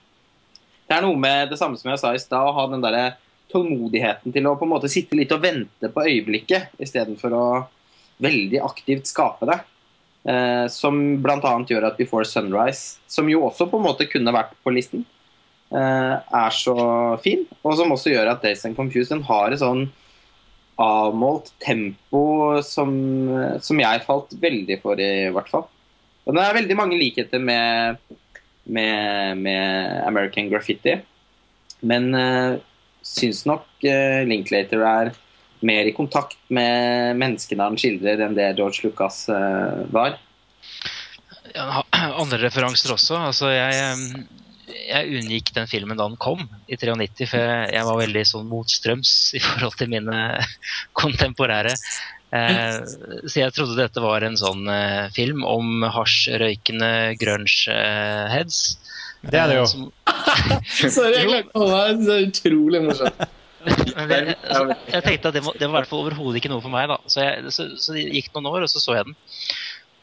det 0.88 0.96
er 0.96 1.07
noe 1.07 1.16
med 1.20 1.53
det 1.53 1.61
samme 1.61 1.78
som 1.80 1.92
jeg 1.92 2.03
sa 2.03 2.12
i 2.12 2.20
stad, 2.20 2.44
å 2.44 2.57
ha 2.57 2.66
den 2.68 2.84
derre 2.84 3.07
tålmodigheten 3.53 4.34
til 4.34 4.46
å 4.49 4.55
på 4.59 4.66
en 4.66 4.74
måte 4.74 4.90
sitte 4.92 5.16
litt 5.18 5.32
og 5.34 5.42
vente 5.44 5.90
på 5.92 6.05
øyeblikket, 6.05 6.74
istedenfor 6.82 7.36
å 7.36 7.44
veldig 8.22 8.62
aktivt 8.66 9.09
skape 9.11 9.49
det. 9.49 9.59
Eh, 10.28 10.66
som 10.72 10.99
bl.a. 11.22 11.53
gjør 11.68 11.86
at 11.88 12.01
Before 12.01 12.26
Sunrise, 12.28 12.99
som 13.09 13.30
jo 13.30 13.46
også 13.46 13.68
på 13.70 13.78
en 13.78 13.86
måte 13.86 14.09
kunne 14.11 14.34
vært 14.34 14.53
på 14.64 14.74
listen, 14.74 15.07
eh, 15.72 16.16
er 16.18 16.55
så 16.55 16.76
fin. 17.22 17.46
Og 17.62 17.78
som 17.78 17.94
også 17.94 18.12
gjør 18.12 18.34
at 18.34 18.44
Days 18.44 18.66
and 18.68 18.76
Confusion 18.76 19.22
har 19.28 19.55
et 19.55 19.62
sånn 19.62 19.86
avmålt 20.78 21.51
tempo 21.62 22.61
som, 22.62 22.92
som, 23.59 23.80
jeg 23.82 24.05
falt 24.07 24.34
veldig 24.38 24.78
for, 24.82 25.01
i 25.01 25.30
hvert 25.34 25.51
fall. 25.51 25.66
Og 26.28 26.36
det 26.36 26.44
er 26.44 26.59
veldig 26.61 26.76
mange 26.78 26.99
likheter 27.01 27.40
med, 27.42 27.99
med, 28.68 29.40
med 29.40 30.03
American 30.07 30.51
Graffiti. 30.53 30.99
Men 31.88 32.12
eh, 32.14 32.59
syns 33.05 33.44
nok 33.49 33.66
uh, 33.86 34.22
Linklater 34.28 34.84
er 34.84 35.12
mer 35.59 35.88
i 35.90 35.94
kontakt 35.94 36.38
med 36.55 37.18
menneskene 37.18 37.66
han 37.66 37.78
skildrer, 37.80 38.22
enn 38.24 38.36
det 38.36 38.53
George 38.59 38.86
Lucas 38.86 39.24
uh, 39.32 39.84
var. 39.94 40.18
Ja, 41.55 41.84
andre 42.22 42.42
referanser 42.44 42.94
også. 42.94 43.18
Altså, 43.30 43.51
jeg, 43.55 44.26
jeg 44.88 45.18
unngikk 45.20 45.51
den 45.57 45.70
filmen 45.70 45.99
da 45.99 46.07
den 46.09 46.20
kom, 46.20 46.44
i 46.68 46.78
93, 46.78 47.26
for 47.30 47.42
jeg, 47.42 47.72
jeg 47.74 47.88
var 47.88 48.03
veldig 48.03 48.24
sånn 48.32 48.53
motstrøms 48.53 49.16
i 49.38 49.42
forhold 49.42 49.78
til 49.80 49.92
mine 49.94 50.22
kontemporære. 51.01 51.74
Eh, 52.28 52.80
så 53.24 53.40
jeg 53.40 53.55
trodde 53.57 53.78
dette 53.78 54.03
var 54.05 54.24
en 54.26 54.36
sånn 54.36 54.68
eh, 54.68 55.09
film 55.16 55.46
om 55.49 55.86
hasjrøykende 55.94 56.90
grunge-heads. 57.20 58.59
Eh, 59.22 59.30
det 59.32 59.40
er 59.40 59.51
det 59.51 59.57
jo. 59.62 59.68
Som... 59.70 59.86
Sorry, 60.97 61.16
jeg 61.16 61.29
glemte 61.29 61.55
å 61.55 61.66
holde 61.66 62.05
Det 62.05 62.14
er 62.14 62.29
utrolig 62.29 62.81
morsomt. 62.85 63.27
jeg, 63.69 64.37
jeg, 64.39 65.03
tenkte 65.05 65.29
at 65.31 65.35
det, 65.35 65.43
må, 65.45 65.53
det 65.59 65.66
var 65.66 65.73
i 65.73 65.77
hvert 65.81 65.91
fall 65.91 66.05
overhodet 66.07 66.39
ikke 66.41 66.53
noe 66.53 66.64
for 66.64 66.73
meg. 66.73 66.85
da 66.91 66.97
Så, 67.07 67.19
jeg, 67.25 67.33
så, 67.55 67.62
så, 67.77 67.89
det 67.97 68.03
gikk 68.07 68.29
noen 68.37 68.51
år, 68.53 68.61
og 68.66 68.71
så 68.73 68.79
så 68.83 68.93
jeg 68.99 69.05
den. 69.09 69.16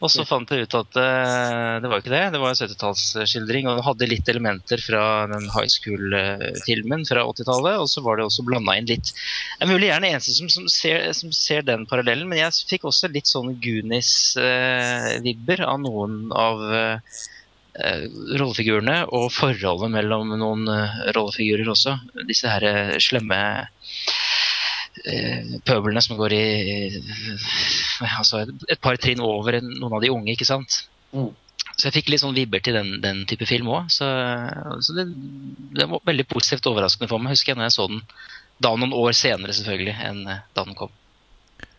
Og 0.03 0.09
så 0.11 0.25
fant 0.27 0.49
jeg 0.51 0.65
ut 0.67 0.73
at 0.75 0.97
uh, 0.99 1.79
det 1.81 1.87
var 1.89 1.97
ikke 2.01 2.11
det. 2.11 2.25
Det 2.33 2.39
var 2.41 2.49
en 2.51 2.59
70-tallsskildring. 2.59 3.63
Og 3.71 3.73
den 3.77 3.87
hadde 3.87 4.11
litt 4.11 4.27
elementer 4.29 4.79
fra 4.83 5.03
den 5.31 5.45
high 5.53 5.71
school-filmen 5.71 7.01
fra 7.07 7.23
80-tallet. 7.31 7.75
Og 7.79 7.87
så 7.89 7.99
var 8.05 8.13
det 8.19 8.25
også 8.27 8.45
blanda 8.45 8.75
inn 8.75 8.89
litt 8.91 9.07
Jeg 9.13 9.63
er 9.63 9.71
mulig 9.71 9.87
gjerne 9.87 10.11
eneste 10.11 10.31
som, 10.35 10.47
som, 10.51 10.65
ser, 10.69 10.97
som, 11.15 11.29
ser, 11.33 11.61
den 11.65 11.83
parallellen, 11.89 12.27
men 12.29 12.41
jeg 12.43 12.51
fikk 12.73 12.83
også 12.91 13.05
litt 13.15 13.29
sånne 13.31 13.55
Goonies-vibber 13.63 15.59
uh, 15.63 15.69
av 15.71 15.77
noen 15.87 16.13
av 16.35 16.55
uh, 16.59 16.99
Eh, 16.99 17.34
rollefigurene 17.75 19.01
og 19.11 19.31
forholdet 19.35 19.91
mellom 19.91 20.35
noen 20.39 20.67
eh, 20.71 20.99
rollefigurer 21.15 21.71
også. 21.73 21.97
Disse 22.29 22.51
her 22.51 22.67
eh, 22.69 22.97
slemme 23.03 23.41
pøblene 25.67 26.01
som 26.01 26.15
går 26.17 26.33
i 26.33 26.45
altså 28.15 28.45
et 28.71 28.79
par 28.81 28.95
trinn 28.97 29.19
over 29.21 29.59
noen 29.59 29.97
av 29.97 29.99
de 30.01 30.09
unge, 30.09 30.31
ikke 30.33 30.47
sant. 30.47 30.79
Mm. 31.11 31.33
Så 31.75 31.89
jeg 31.89 31.97
fikk 31.97 32.13
litt 32.13 32.23
sånn 32.23 32.35
vibber 32.35 32.63
til 32.63 32.77
den, 32.77 32.93
den 33.03 33.25
type 33.27 33.45
film 33.49 33.67
òg. 33.75 33.91
Så, 33.91 34.07
så 34.79 34.95
det, 34.95 35.09
det, 35.75 35.87
var 35.91 36.03
veldig 36.07 36.25
positivt 36.31 36.69
overraskende 36.71 37.11
for 37.11 37.21
meg. 37.21 37.35
Husker 37.35 37.51
jeg 37.51 37.59
når 37.59 37.67
jeg 37.67 37.75
så 37.75 37.89
den 37.91 38.03
da 38.63 38.71
noen 38.79 38.95
år 38.95 39.15
senere, 39.17 39.55
selvfølgelig, 39.55 39.97
enn 40.07 40.21
eh, 40.31 40.45
da 40.55 40.63
den 40.63 40.77
kom. 40.79 40.93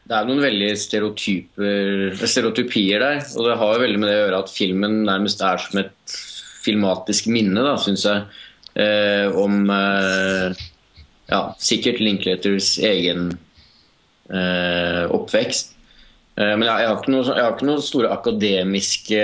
Det 0.06 0.14
er 0.14 0.26
noen 0.28 0.44
veldig 0.44 0.68
stereotypier 0.78 3.02
der. 3.02 3.16
Og 3.34 3.48
det 3.48 3.58
har 3.58 3.74
jo 3.74 3.82
veldig 3.82 4.00
med 4.02 4.10
det 4.10 4.16
å 4.16 4.22
gjøre 4.22 4.42
at 4.44 4.54
filmen 4.54 4.94
nærmest 5.08 5.42
er 5.42 5.62
som 5.62 5.80
et 5.82 6.16
filmatisk 6.66 7.30
minne, 7.32 7.60
da, 7.66 7.74
syns 7.80 8.04
jeg. 8.06 8.18
Eh, 8.76 9.26
om 9.40 9.70
eh, 9.72 10.48
ja, 11.30 11.40
sikkert 11.58 12.00
Linklaters 12.02 12.76
egen 12.86 13.32
eh, 14.30 15.04
oppvekst. 15.10 15.72
Eh, 16.36 16.52
men 16.52 16.66
jeg, 16.68 16.84
jeg, 16.84 16.92
har 16.92 17.10
noe, 17.10 17.24
jeg, 17.26 17.42
har 17.42 17.54
ikke 17.54 17.70
noen 17.70 17.84
store 17.84 18.12
akademiske 18.14 19.22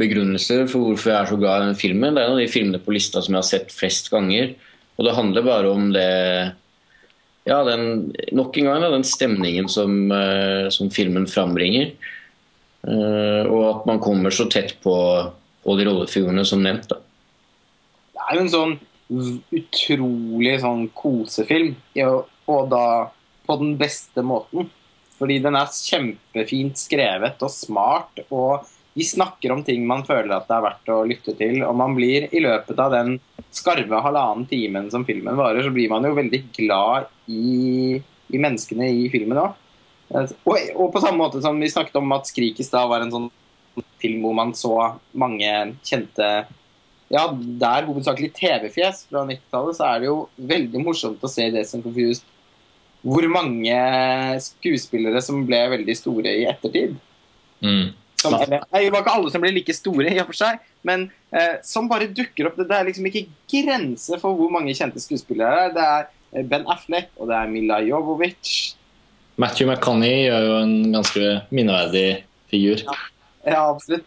begrunnelser 0.00 0.66
for 0.70 0.90
hvorfor 0.90 1.14
jeg 1.14 1.18
er 1.18 1.32
så 1.32 1.40
glad 1.40 1.64
i 1.64 1.70
den 1.70 1.80
filmen. 1.80 2.14
Det 2.14 2.22
er 2.22 2.30
en 2.30 2.36
av 2.36 2.44
de 2.44 2.52
filmene 2.52 2.82
på 2.84 2.94
lista 2.94 3.24
som 3.24 3.34
jeg 3.34 3.42
har 3.42 3.50
sett 3.50 3.74
flest 3.74 4.12
ganger. 4.12 4.54
Og 5.00 5.08
det 5.08 5.16
handler 5.16 5.46
bare 5.46 5.72
om 5.72 5.88
det 5.94 6.10
ja, 7.50 7.60
den, 7.66 8.12
nok 8.36 8.56
en 8.58 8.70
gang 8.70 8.84
da, 8.84 8.92
den 8.94 9.06
stemningen 9.06 9.68
som, 9.70 10.06
uh, 10.12 10.70
som 10.72 10.90
filmen 10.94 11.26
frambringer. 11.30 11.92
Uh, 12.86 13.44
og 13.50 13.64
at 13.66 13.88
man 13.90 14.00
kommer 14.00 14.32
så 14.32 14.46
tett 14.50 14.76
på, 14.84 14.94
på 15.64 15.76
de 15.76 15.88
rollefigurene 15.88 16.46
som 16.48 16.62
nevnt. 16.64 16.88
Da. 16.92 17.00
Det 18.14 18.26
er 18.26 18.38
jo 18.38 18.44
en 18.46 18.54
sånn 18.54 18.76
utrolig 19.10 20.60
sånn 20.62 20.84
kosefilm, 20.94 21.74
og 22.46 22.68
da 22.70 22.84
på 23.46 23.56
den 23.58 23.74
beste 23.80 24.22
måten. 24.22 24.70
Fordi 25.20 25.40
den 25.44 25.56
er 25.58 25.72
kjempefint 25.74 26.78
skrevet 26.80 27.42
og 27.44 27.52
smart, 27.52 28.22
og 28.32 28.68
de 28.96 29.04
snakker 29.04 29.52
om 29.52 29.60
ting 29.66 29.84
man 29.88 30.06
føler 30.06 30.32
at 30.34 30.46
det 30.48 30.56
er 30.56 30.64
verdt 30.64 30.92
å 30.94 31.02
lytte 31.08 31.34
til. 31.36 31.60
Og 31.66 31.74
man 31.76 31.96
blir 31.98 32.30
i 32.32 32.40
løpet 32.42 32.80
av 32.80 32.94
den 32.94 33.18
skarve 33.54 34.00
halvannen 34.04 34.46
timen 34.48 34.88
som 34.92 35.04
filmen 35.04 35.36
varer, 35.38 35.66
så 35.66 35.74
blir 35.74 35.90
man 35.92 36.06
jo 36.06 36.16
veldig 36.16 36.40
glad 36.56 37.10
i, 37.30 38.00
i 38.30 38.40
menneskene 38.40 38.88
i 38.90 39.08
filmen 39.12 39.40
òg. 39.42 39.58
Og, 40.10 40.56
og, 40.74 40.88
på 40.90 41.02
samme 41.02 41.20
måte 41.20 41.42
som 41.42 41.58
vi 41.60 41.70
snakket 41.70 42.00
om 42.00 42.16
at 42.16 42.26
'Skrik 42.26 42.58
i 42.58 42.66
stad' 42.66 42.88
var 42.90 43.04
en 43.04 43.12
sånn 43.14 43.28
film 44.02 44.24
hvor 44.24 44.34
man 44.34 44.50
så 44.58 44.74
mange 45.14 45.50
kjente 45.86 46.30
Ja, 47.10 47.24
der 47.34 47.82
er 47.82 47.86
hovedsakelig 47.88 48.30
TV-fjes 48.36 49.04
fra 49.10 49.24
90-tallet, 49.26 49.76
så 49.78 49.86
er 49.86 49.96
det 49.98 50.06
jo 50.06 50.18
veldig 50.50 50.82
morsomt 50.84 51.24
å 51.26 51.30
se 51.30 51.48
det 51.50 51.64
som 51.66 51.82
Confused 51.82 52.22
hvor 53.02 53.24
mange 53.32 53.76
skuespillere 54.44 55.22
som 55.24 55.40
ble 55.48 55.58
veldig 55.72 55.96
store 55.96 56.34
i 56.42 56.44
ettertid. 56.46 56.94
Mm. 57.64 57.96
Som, 58.20 58.36
eller, 58.36 58.60
det 58.68 58.92
var 58.92 59.00
ikke 59.00 59.14
alle 59.16 59.32
som 59.32 59.42
ble 59.42 59.52
like 59.56 59.74
store, 59.74 60.10
i 60.12 60.20
og 60.20 60.28
for 60.28 60.36
seg, 60.36 60.60
men 60.86 61.06
eh, 61.32 61.56
som 61.64 61.88
bare 61.88 62.10
dukker 62.12 62.50
opp. 62.50 62.58
Det, 62.58 62.68
det 62.68 62.76
er 62.76 62.88
liksom 62.90 63.08
ikke 63.08 63.24
grenser 63.52 64.20
for 64.20 64.36
hvor 64.36 64.52
mange 64.52 64.76
kjente 64.76 65.00
skuespillere 65.00 65.70
det 65.76 65.86
er. 65.86 66.10
Er 66.36 66.44
Ben 66.46 66.66
Affleck, 66.70 67.08
og 67.18 67.26
det 67.30 67.36
er 67.40 67.48
Mila 67.50 67.80
Jovovic. 67.82 68.74
Matthew 69.40 69.66
McConney 69.70 70.26
gjør 70.28 70.44
jo 70.46 70.56
en 70.62 70.74
ganske 70.94 71.30
minneverdig 71.50 72.04
figur. 72.52 72.82
Ja, 72.86 72.96
ja 73.48 73.62
absolutt. 73.72 74.06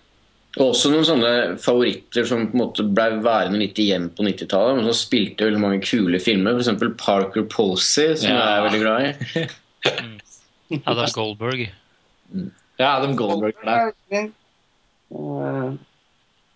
Og 0.61 0.67
også 0.76 0.91
noen 0.93 1.05
sånne 1.07 1.30
favoritter 1.57 2.28
som 2.30 2.43
på 2.51 2.53
en 2.53 2.61
måte 2.61 2.84
ble 2.86 3.07
værende 3.26 3.57
litt 3.63 3.80
igjen 3.82 4.05
på 4.13 4.21
90-tallet, 4.28 4.76
men 4.78 4.86
som 4.86 4.93
spilte 4.99 5.47
veldig 5.47 5.61
mange 5.63 5.80
kule 5.82 6.19
filmer. 6.21 6.59
F.eks. 6.61 6.84
Parker 7.01 7.47
Posey, 7.49 8.13
som 8.21 8.30
Ja. 8.30 8.38
jeg 8.38 8.59
er 8.59 8.67
veldig 8.67 8.84
glad 8.84 8.99
i. 9.09 10.82
Adam 10.86 11.09
Goldberg. 11.15 11.63
Ja, 12.80 12.91
Adam 12.99 13.15
Goldberg 13.17 13.57
er 13.65 13.89
der. 14.13 14.30
Eh, 15.13 15.74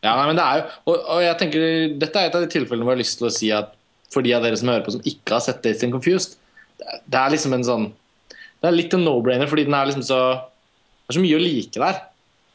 Ja, 0.05 0.11
nei, 0.13 0.28
men 0.30 0.38
det 0.38 0.43
er 0.45 0.59
jo, 0.59 0.65
og, 0.93 0.97
og 1.09 1.22
jeg 1.26 1.38
tenker, 1.41 1.63
Dette 1.99 2.22
er 2.22 2.28
et 2.30 2.36
av 2.38 2.43
de 2.45 2.49
tilfellene 2.53 2.86
hvor 2.86 2.93
jeg 2.93 2.99
har 2.99 3.01
lyst 3.01 3.18
til 3.18 3.28
å 3.28 3.32
si 3.34 3.47
at 3.51 3.74
for 4.14 4.22
de 4.26 4.34
av 4.34 4.43
dere 4.43 4.58
som 4.60 4.70
hører 4.72 4.86
på 4.86 4.91
som 4.95 5.01
ikke 5.01 5.36
har 5.36 5.43
sett 5.43 5.62
Dating 5.64 5.89
and 5.91 5.97
Confused, 5.97 6.36
det 7.08 7.18
er- 7.20 7.32
liksom 7.32 7.53
en 7.53 7.64
sånn 7.64 7.91
Det 8.62 8.68
er 8.70 8.72
litt 8.72 8.93
en 8.93 9.03
no-brainer, 9.05 9.47
fordi 9.47 9.66
den 9.66 9.74
er 9.76 9.86
liksom 9.86 10.03
så 10.03 10.41
Det 11.08 11.16
er 11.16 11.20
så 11.20 11.22
mye 11.22 11.38
å 11.38 11.41
like 11.41 11.72
der. 11.80 12.01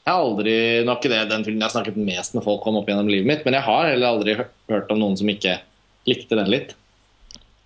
Jeg 0.05 0.13
har 0.13 0.21
aldri, 0.25 0.85
Nå 0.85 0.97
ikke 0.99 1.09
det 1.09 1.29
den 1.31 1.45
filmen 1.45 1.61
jeg 1.63 1.71
har 1.71 1.83
snakket 1.83 1.97
mest 1.97 2.35
med 2.35 2.43
folk 2.45 2.67
om 2.67 2.77
opp 2.77 2.87
gjennom 2.87 3.09
livet 3.09 3.27
mitt, 3.27 3.45
men 3.45 3.55
jeg 3.55 3.63
har 3.63 3.85
heller 3.87 4.07
aldri 4.09 4.35
hørt 4.69 4.91
om 4.91 4.99
noen 4.99 5.17
som 5.17 5.29
ikke 5.29 5.61
likte 6.07 6.37
den 6.37 6.51
litt. 6.51 6.75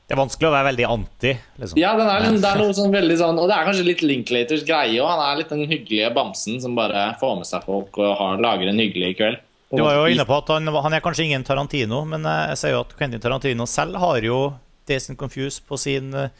Det 0.06 0.14
er 0.14 0.20
vanskelig 0.20 0.46
å 0.46 0.52
være 0.54 0.68
veldig 0.68 0.86
anti. 0.86 1.32
liksom. 1.58 1.78
Ja, 1.80 1.96
den 1.96 2.06
er, 2.06 2.20
liksom- 2.20 2.40
det 2.42 2.50
er 2.52 2.58
noe 2.60 2.76
sånn 2.76 2.92
veldig 2.92 3.16
sånn 3.18 3.38
Og 3.40 3.48
det 3.48 3.56
er 3.56 3.64
kanskje 3.66 3.84
litt 3.86 4.02
Linklaters 4.02 4.62
greie 4.64 5.00
òg. 5.00 5.08
Han 5.08 5.18
er 5.32 5.36
litt 5.38 5.48
den 5.48 5.66
hyggelige 5.66 6.14
bamsen 6.14 6.60
som 6.60 6.76
bare 6.76 7.16
får 7.18 7.36
med 7.38 7.46
seg 7.46 7.64
folk 7.64 7.98
og 7.98 8.16
har, 8.18 8.36
lager 8.38 8.68
en 8.68 8.78
hyggelig 8.78 9.16
kveld. 9.16 9.38
Du 9.70 9.82
var 9.82 9.96
jo 9.98 10.10
inne 10.14 10.26
på 10.26 10.36
at 10.38 10.50
han, 10.54 10.68
han 10.70 10.94
er 10.94 11.02
kanskje 11.02 11.24
ingen 11.26 11.44
Tarantino, 11.46 12.04
men 12.06 12.26
eh, 12.28 12.42
jeg 12.52 12.60
ser 12.60 12.76
jo 12.76 12.82
at 12.84 12.92
Quentin 12.98 13.22
Tarantino 13.22 13.66
selv 13.66 13.98
har 13.98 14.22
jo 14.22 14.38
Dazed 14.86 15.16
Confuse 15.18 15.18
Confused 15.18 15.66
på 15.66 15.78
sin 15.80 16.12
eh, 16.14 16.30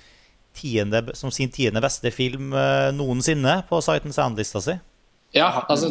tiende, 0.56 1.02
som 1.18 1.32
sin 1.34 1.50
tiende 1.50 1.82
beste 1.82 2.12
film 2.14 2.54
eh, 2.54 2.92
noensinne 2.94 3.58
på 3.66 3.80
Sight 3.82 4.06
and 4.06 4.14
Sound-lista 4.14 4.62
si. 4.62 4.76
Ja, 5.34 5.50
altså. 5.66 5.90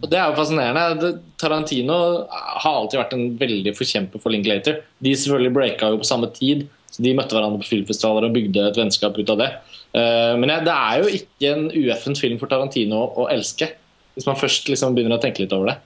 Og 0.00 0.08
Det 0.08 0.16
er 0.18 0.30
jo 0.30 0.38
fascinerende. 0.38 1.12
Tarantino 1.38 1.98
har 2.32 2.80
alltid 2.80 2.98
vært 3.02 3.12
en 3.14 3.26
veldig 3.38 3.76
forkjemper 3.76 4.22
for 4.24 4.32
Linklater. 4.32 4.80
De 5.04 5.12
selvfølgelig 5.12 5.54
breaka 5.54 5.92
jo 5.92 6.00
på 6.00 6.08
samme 6.08 6.32
tid, 6.34 6.64
så 6.90 7.04
de 7.04 7.12
møtte 7.14 7.36
hverandre 7.36 7.60
på 7.60 7.68
filmfestivaler 7.74 8.26
og 8.26 8.34
bygde 8.34 8.64
et 8.70 8.80
vennskap 8.80 9.20
ut 9.20 9.30
av 9.30 9.38
det. 9.38 9.50
Men 9.94 10.50
det 10.66 10.74
er 10.74 11.04
jo 11.04 11.12
ikke 11.20 11.52
en 11.52 11.68
ueffent 11.70 12.18
film 12.18 12.40
for 12.40 12.50
Tarantino 12.50 13.04
å 13.20 13.28
elske, 13.30 13.68
hvis 14.16 14.26
man 14.26 14.40
først 14.40 14.66
liksom 14.72 14.96
begynner 14.96 15.20
å 15.20 15.22
tenke 15.22 15.44
litt 15.44 15.54
over 15.54 15.70
det. 15.70 15.76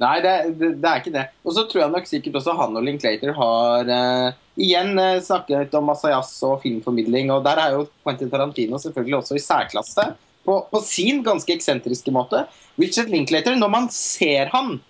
Nei, 0.00 0.16
det, 0.24 0.32
det, 0.58 0.70
det 0.82 0.88
er 0.88 1.02
ikke 1.02 1.14
det. 1.14 1.24
Og 1.44 1.54
så 1.56 1.66
tror 1.68 1.84
jeg 1.84 1.92
nok 1.92 2.08
sikkert 2.08 2.38
også 2.40 2.56
han 2.58 2.78
og 2.78 2.86
Linklater 2.86 3.34
har 3.36 3.90
uh, 3.92 4.38
igjen 4.58 4.96
uh, 4.98 5.20
snakket 5.22 5.74
om 5.78 5.86
Masayas 5.90 6.32
og 6.48 6.62
filmformidling, 6.64 7.30
og 7.34 7.44
der 7.46 7.60
er 7.62 7.76
jo 7.76 7.84
Quentin 8.02 8.30
Tarantino 8.32 8.80
selvfølgelig 8.82 9.20
også 9.20 9.38
i 9.38 9.44
særklasse. 9.44 10.08
På, 10.42 10.56
på 10.72 10.80
sin 10.82 11.20
ganske 11.22 11.54
eksentriske 11.54 12.10
måte. 12.10 12.40
Richard 12.80 13.12
Linklater, 13.12 13.54
når 13.54 13.70
man 13.70 13.86
ser 13.94 14.50
han, 14.50 14.80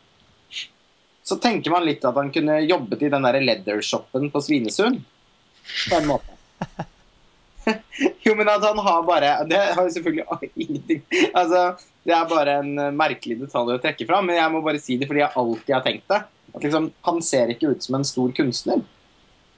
så 1.23 1.37
tenker 1.37 1.75
man 1.75 1.85
litt 1.87 2.05
at 2.09 2.17
han 2.17 2.33
kunne 2.35 2.63
jobbet 2.65 3.05
i 3.05 3.11
den 3.13 3.27
der 3.27 3.39
leather-shoppen 3.43 4.31
på 4.33 4.43
Svinesund. 4.43 5.03
På 5.91 5.99
en 6.01 6.09
måte. 6.09 6.33
jo, 8.25 8.35
men 8.35 8.49
at 8.49 8.65
han 8.65 8.79
har 8.83 9.03
bare 9.07 9.45
Det 9.47 9.59
har 9.59 9.85
jo 9.85 9.91
selvfølgelig 9.95 10.25
ingenting 10.65 11.03
Altså, 11.31 11.61
det 12.03 12.15
er 12.17 12.27
bare 12.31 12.59
en 12.63 12.73
eh, 12.83 12.95
merkelig 12.95 13.39
detalj 13.45 13.77
å 13.77 13.83
trekke 13.83 14.07
fram, 14.09 14.27
men 14.29 14.41
jeg 14.41 14.51
må 14.55 14.63
bare 14.65 14.81
si 14.83 14.99
det 14.99 15.07
fordi 15.11 15.23
jeg 15.23 15.39
alltid 15.43 15.77
har 15.77 15.87
tenkt 15.87 16.11
det. 16.11 16.21
At 16.53 16.67
liksom, 16.67 16.91
Han 17.07 17.23
ser 17.25 17.55
ikke 17.55 17.73
ut 17.73 17.85
som 17.85 17.97
en 17.97 18.05
stor 18.05 18.35
kunstner. 18.37 18.83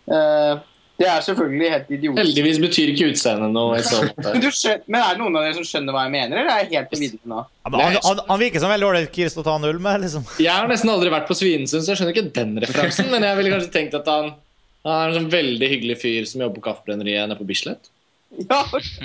Uh, 0.05 0.61
det 1.01 1.07
er 1.11 1.23
selvfølgelig 1.27 1.71
helt 1.73 1.89
idiotisk. 1.91 2.21
Heldigvis 2.21 2.59
betyr 2.63 2.91
ikke 2.93 3.09
utseendet 3.11 3.51
noe. 3.51 3.81
Men, 3.81 4.37
du 4.45 4.51
skjø- 4.55 4.77
men 4.85 5.01
er 5.01 5.17
det 5.17 5.23
noen 5.25 5.39
av 5.41 5.47
dere 5.47 5.57
som 5.57 5.67
skjønner 5.67 5.97
hva 5.97 6.05
jeg 6.05 6.13
mener, 6.15 6.43
eller 6.43 6.53
er 6.53 6.61
jeg 6.63 6.71
helt 6.77 6.93
på 6.93 7.01
vidden 7.01 7.33
nå? 7.33 7.41
Ja, 7.65 7.73
han, 7.81 7.99
han, 8.05 8.23
han 8.29 8.43
virker 8.45 8.63
som 8.63 8.71
veldig 8.71 8.89
ålreit 8.91 9.11
kis 9.17 9.35
å 9.41 9.47
ta 9.47 9.57
null 9.59 9.81
med, 9.83 10.05
liksom. 10.05 10.29
Jeg 10.39 10.53
har 10.53 10.71
nesten 10.71 10.93
aldri 10.93 11.11
vært 11.17 11.27
på 11.27 11.39
Svinesund, 11.39 11.83
så 11.83 11.95
jeg 11.95 12.03
skjønner 12.03 12.15
ikke 12.15 12.37
den 12.37 12.55
referansen. 12.63 13.11
Men 13.11 13.27
jeg 13.27 13.41
ville 13.41 13.57
kanskje 13.57 13.75
tenkt 13.75 13.99
at 13.99 14.13
han, 14.13 14.31
han 14.87 14.95
er 15.01 15.11
en 15.11 15.19
sånn 15.19 15.33
veldig 15.35 15.73
hyggelig 15.73 15.99
fyr 16.05 16.31
som 16.31 16.45
jobber 16.47 16.61
på 16.61 16.69
Kaffebrenneriet 16.69 17.27
nede 17.27 17.41
på 17.41 17.49
Bislett. 17.49 17.91
Ja, 18.51 18.65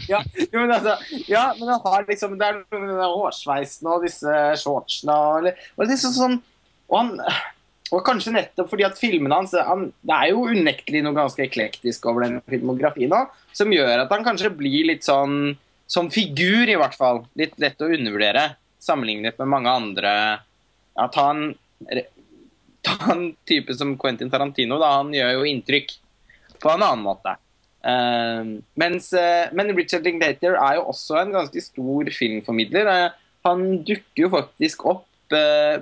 ja, 0.10 0.20
jo, 0.52 0.62
men 0.64 0.72
altså, 0.74 0.96
ja, 1.30 1.44
men 1.60 1.70
han 1.70 1.82
har 1.84 2.06
liksom 2.08 2.36
Det 2.40 2.48
er 2.48 2.60
noe 2.60 2.82
med 2.82 2.90
den 2.96 3.14
hårsveisen 3.14 3.90
og 3.92 4.06
disse 4.06 4.36
shortsene 4.62 5.16
og, 5.16 5.50
og 5.78 5.90
liksom 5.90 6.16
sånn 6.16 6.38
og, 6.90 6.96
han, 6.98 7.12
og 7.94 8.04
kanskje 8.06 8.34
nettopp 8.34 8.72
fordi 8.72 8.88
at 8.88 8.98
filmene 8.98 9.38
hans 9.38 9.54
han, 9.54 9.90
Det 10.02 10.16
er 10.16 10.32
jo 10.32 10.48
unektelig 10.50 11.04
noe 11.06 11.18
ganske 11.18 11.46
eklektisk 11.46 12.08
over 12.10 12.26
den 12.26 12.40
filmografien 12.50 13.14
òg, 13.16 13.34
som 13.54 13.74
gjør 13.74 14.06
at 14.06 14.14
han 14.14 14.26
kanskje 14.26 14.54
blir 14.58 14.90
litt 14.90 15.06
sånn 15.08 15.58
Som 15.90 16.12
figur, 16.14 16.70
i 16.70 16.78
hvert 16.78 16.94
fall. 16.94 17.24
Litt 17.34 17.56
lett 17.58 17.80
å 17.82 17.88
undervurdere 17.90 18.52
sammenlignet 18.80 19.40
med 19.42 19.50
mange 19.50 19.72
andre 19.74 20.12
Ja, 20.98 21.08
ta 21.10 21.32
en, 21.34 21.56
ta 22.86 22.98
en 23.14 23.24
type 23.50 23.74
som 23.74 23.96
Quentin 23.98 24.30
Tarantino, 24.30 24.78
da. 24.82 25.00
Han 25.00 25.14
gjør 25.16 25.40
jo 25.40 25.48
inntrykk 25.50 25.96
på 26.60 26.70
en 26.74 26.84
annen 26.84 27.06
måte. 27.06 27.34
Eh, 27.80 28.52
mens, 28.80 29.14
uh, 29.16 29.48
men 29.56 29.72
Richard 29.78 30.04
Linklater 30.08 30.58
er 30.60 30.80
jo 30.80 30.90
også 30.92 31.22
en 31.22 31.36
ganske 31.38 31.64
stor 31.64 32.12
filmformidler. 32.16 32.90
Uh, 32.90 33.30
han 33.48 33.64
dukker 33.88 34.26
jo 34.26 34.32
faktisk 34.34 34.84
opp 34.90 35.36
eh, 35.36 35.80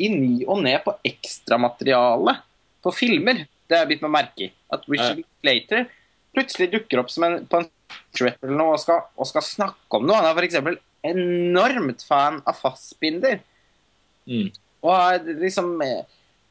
i 0.00 0.08
ny 0.10 0.44
og 0.48 0.62
ne 0.64 0.74
på 0.82 0.94
ekstramateriale 1.06 2.38
på 2.84 2.92
filmer. 2.94 3.44
Det 3.68 3.78
har 3.78 3.88
blitt 3.88 4.02
meg 4.04 4.14
merke 4.14 4.46
i. 4.46 4.50
At 4.72 4.86
Richard 4.90 5.20
Linklater 5.20 5.86
plutselig 6.34 6.70
dukker 6.72 7.02
opp 7.02 7.12
som 7.12 7.26
en, 7.28 7.38
på 7.46 7.60
en 7.60 7.68
trip 8.16 8.40
eller 8.42 8.56
noe 8.58 8.74
og 8.74 8.82
skal, 8.82 9.04
og 9.14 9.28
skal 9.28 9.46
snakke 9.46 10.00
om 10.00 10.08
noe. 10.08 10.18
Han 10.18 10.30
er 10.32 10.40
f.eks. 10.40 10.80
enormt 11.12 12.04
fan 12.08 12.40
av 12.48 12.58
Fassbinder. 12.58 13.38
Mm. 14.24 14.48
Og 14.84 14.92
er 14.96 15.40
liksom 15.44 15.76
eh, 15.84 16.02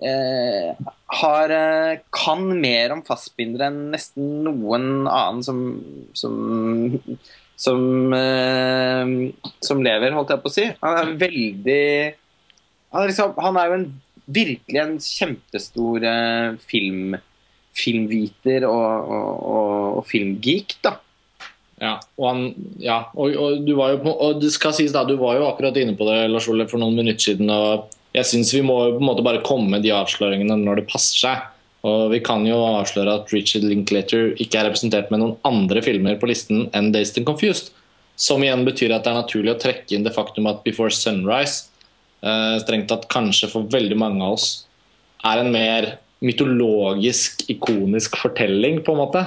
har, 0.02 1.50
eh, 1.50 2.00
kan 2.12 2.48
mer 2.60 2.92
om 2.96 3.04
fastbindere 3.06 3.70
enn 3.70 3.92
nesten 3.94 4.42
noen 4.44 5.08
annen 5.08 5.44
som 5.46 5.60
som, 6.18 6.98
som, 7.56 8.14
eh, 8.14 9.14
som 9.62 9.84
lever, 9.86 10.16
holdt 10.16 10.34
jeg 10.34 10.44
på 10.44 10.52
å 10.52 10.56
si. 10.56 10.66
Han 10.82 10.98
er 11.00 11.14
veldig 11.22 11.86
han, 12.94 13.02
er 13.02 13.10
liksom, 13.10 13.38
han 13.42 13.58
er 13.58 13.70
jo 13.70 13.78
en, 13.80 13.88
virkelig 14.34 14.82
en 14.82 14.98
kjempestor 15.02 16.06
eh, 16.10 16.60
film, 16.70 17.16
filmviter 17.78 18.68
og, 18.70 19.10
og, 19.10 19.32
og, 19.54 19.88
og 20.00 20.06
filmgeek, 20.10 20.78
da. 20.86 20.98
Ja, 21.82 21.98
og, 22.16 22.28
han, 22.30 22.44
ja, 22.80 23.00
og, 23.18 23.66
du 23.66 23.74
var 23.76 23.96
jo 23.96 24.04
på, 24.06 24.14
og 24.14 24.38
det 24.40 24.54
skal 24.54 24.76
sies 24.78 24.94
da, 24.94 25.02
du 25.08 25.18
var 25.20 25.40
jo 25.40 25.50
akkurat 25.50 25.76
inne 25.82 25.98
på 26.00 26.06
det 26.08 26.30
Lars 26.30 26.48
Ole, 26.52 26.68
for 26.70 26.80
noen 26.80 26.96
minutter 26.96 27.34
siden. 27.34 27.50
og 27.52 27.90
Jeg 28.14 28.30
syns 28.30 28.54
vi 28.54 28.62
må 28.66 28.78
på 28.94 29.02
en 29.02 29.10
måte 29.10 29.26
bare 29.26 29.42
komme 29.46 29.72
med 29.74 29.86
de 29.86 29.94
avsløringene 29.96 30.58
når 30.62 30.82
det 30.82 30.90
passer 30.92 31.20
seg. 31.24 31.48
Og 31.84 32.12
Vi 32.14 32.22
kan 32.24 32.46
jo 32.48 32.62
avsløre 32.64 33.18
at 33.20 33.32
Richard 33.36 33.66
Linklater 33.68 34.32
ikke 34.40 34.62
er 34.62 34.70
representert 34.70 35.10
med 35.12 35.20
noen 35.20 35.36
andre 35.48 35.82
filmer 35.84 36.20
på 36.20 36.30
listen 36.30 36.68
enn 36.72 36.94
Dazed 36.94 37.20
and 37.20 37.28
Confused. 37.28 37.74
Som 38.16 38.46
igjen 38.46 38.64
betyr 38.68 38.94
at 38.94 39.04
det 39.04 39.12
er 39.12 39.20
naturlig 39.20 39.52
å 39.56 39.60
trekke 39.60 39.96
inn 39.96 40.06
det 40.06 40.14
faktum 40.16 40.48
at 40.48 40.62
Before 40.64 40.94
Sunrise 40.94 41.66
eh, 42.22 42.56
strengt 42.62 42.88
tatt 42.92 43.10
kanskje 43.12 43.50
for 43.52 43.68
veldig 43.74 43.98
mange 44.00 44.24
av 44.24 44.38
oss 44.38 44.48
er 45.28 45.42
en 45.42 45.52
mer 45.52 45.90
mytologisk, 46.24 47.44
ikonisk 47.52 48.16
fortelling, 48.22 48.80
på 48.84 48.94
en 48.94 49.02
måte. 49.02 49.24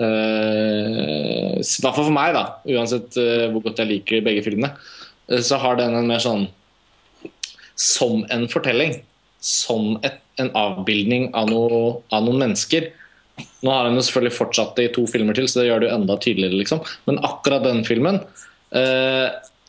Uh, 0.00 1.60
I 1.60 1.62
hvert 1.62 1.92
fall 1.92 2.06
for 2.06 2.14
meg, 2.14 2.32
da. 2.36 2.44
Uansett 2.72 3.18
uh, 3.20 3.50
hvor 3.52 3.66
godt 3.66 3.82
jeg 3.82 3.90
liker 3.90 4.24
begge 4.24 4.44
filmene. 4.46 4.72
Uh, 5.28 5.40
så 5.44 5.60
har 5.60 5.76
den 5.80 5.96
en 5.98 6.08
mer 6.08 6.22
sånn 6.24 6.46
Som 7.78 8.26
en 8.34 8.48
fortelling. 8.50 8.98
Som 9.42 9.96
et, 10.06 10.18
en 10.40 10.50
avbildning 10.56 11.30
av, 11.36 11.50
noe, 11.50 11.84
av, 12.12 12.26
noen 12.26 12.42
mennesker. 12.46 12.90
Nå 13.64 13.72
har 13.72 13.88
han 13.88 13.96
jo 13.96 14.04
selvfølgelig 14.04 14.38
fortsatt 14.38 14.76
det 14.78 14.88
i 14.88 14.92
to 14.94 15.06
filmer 15.10 15.36
til, 15.36 15.48
så 15.48 15.60
det 15.60 15.70
gjør 15.70 15.82
det 15.82 15.88
jo 15.90 15.96
enda 15.96 16.18
tydeligere. 16.20 16.60
liksom. 16.62 16.82
Men 17.08 17.22
akkurat 17.26 17.64
den 17.66 17.82
filmen 17.88 18.22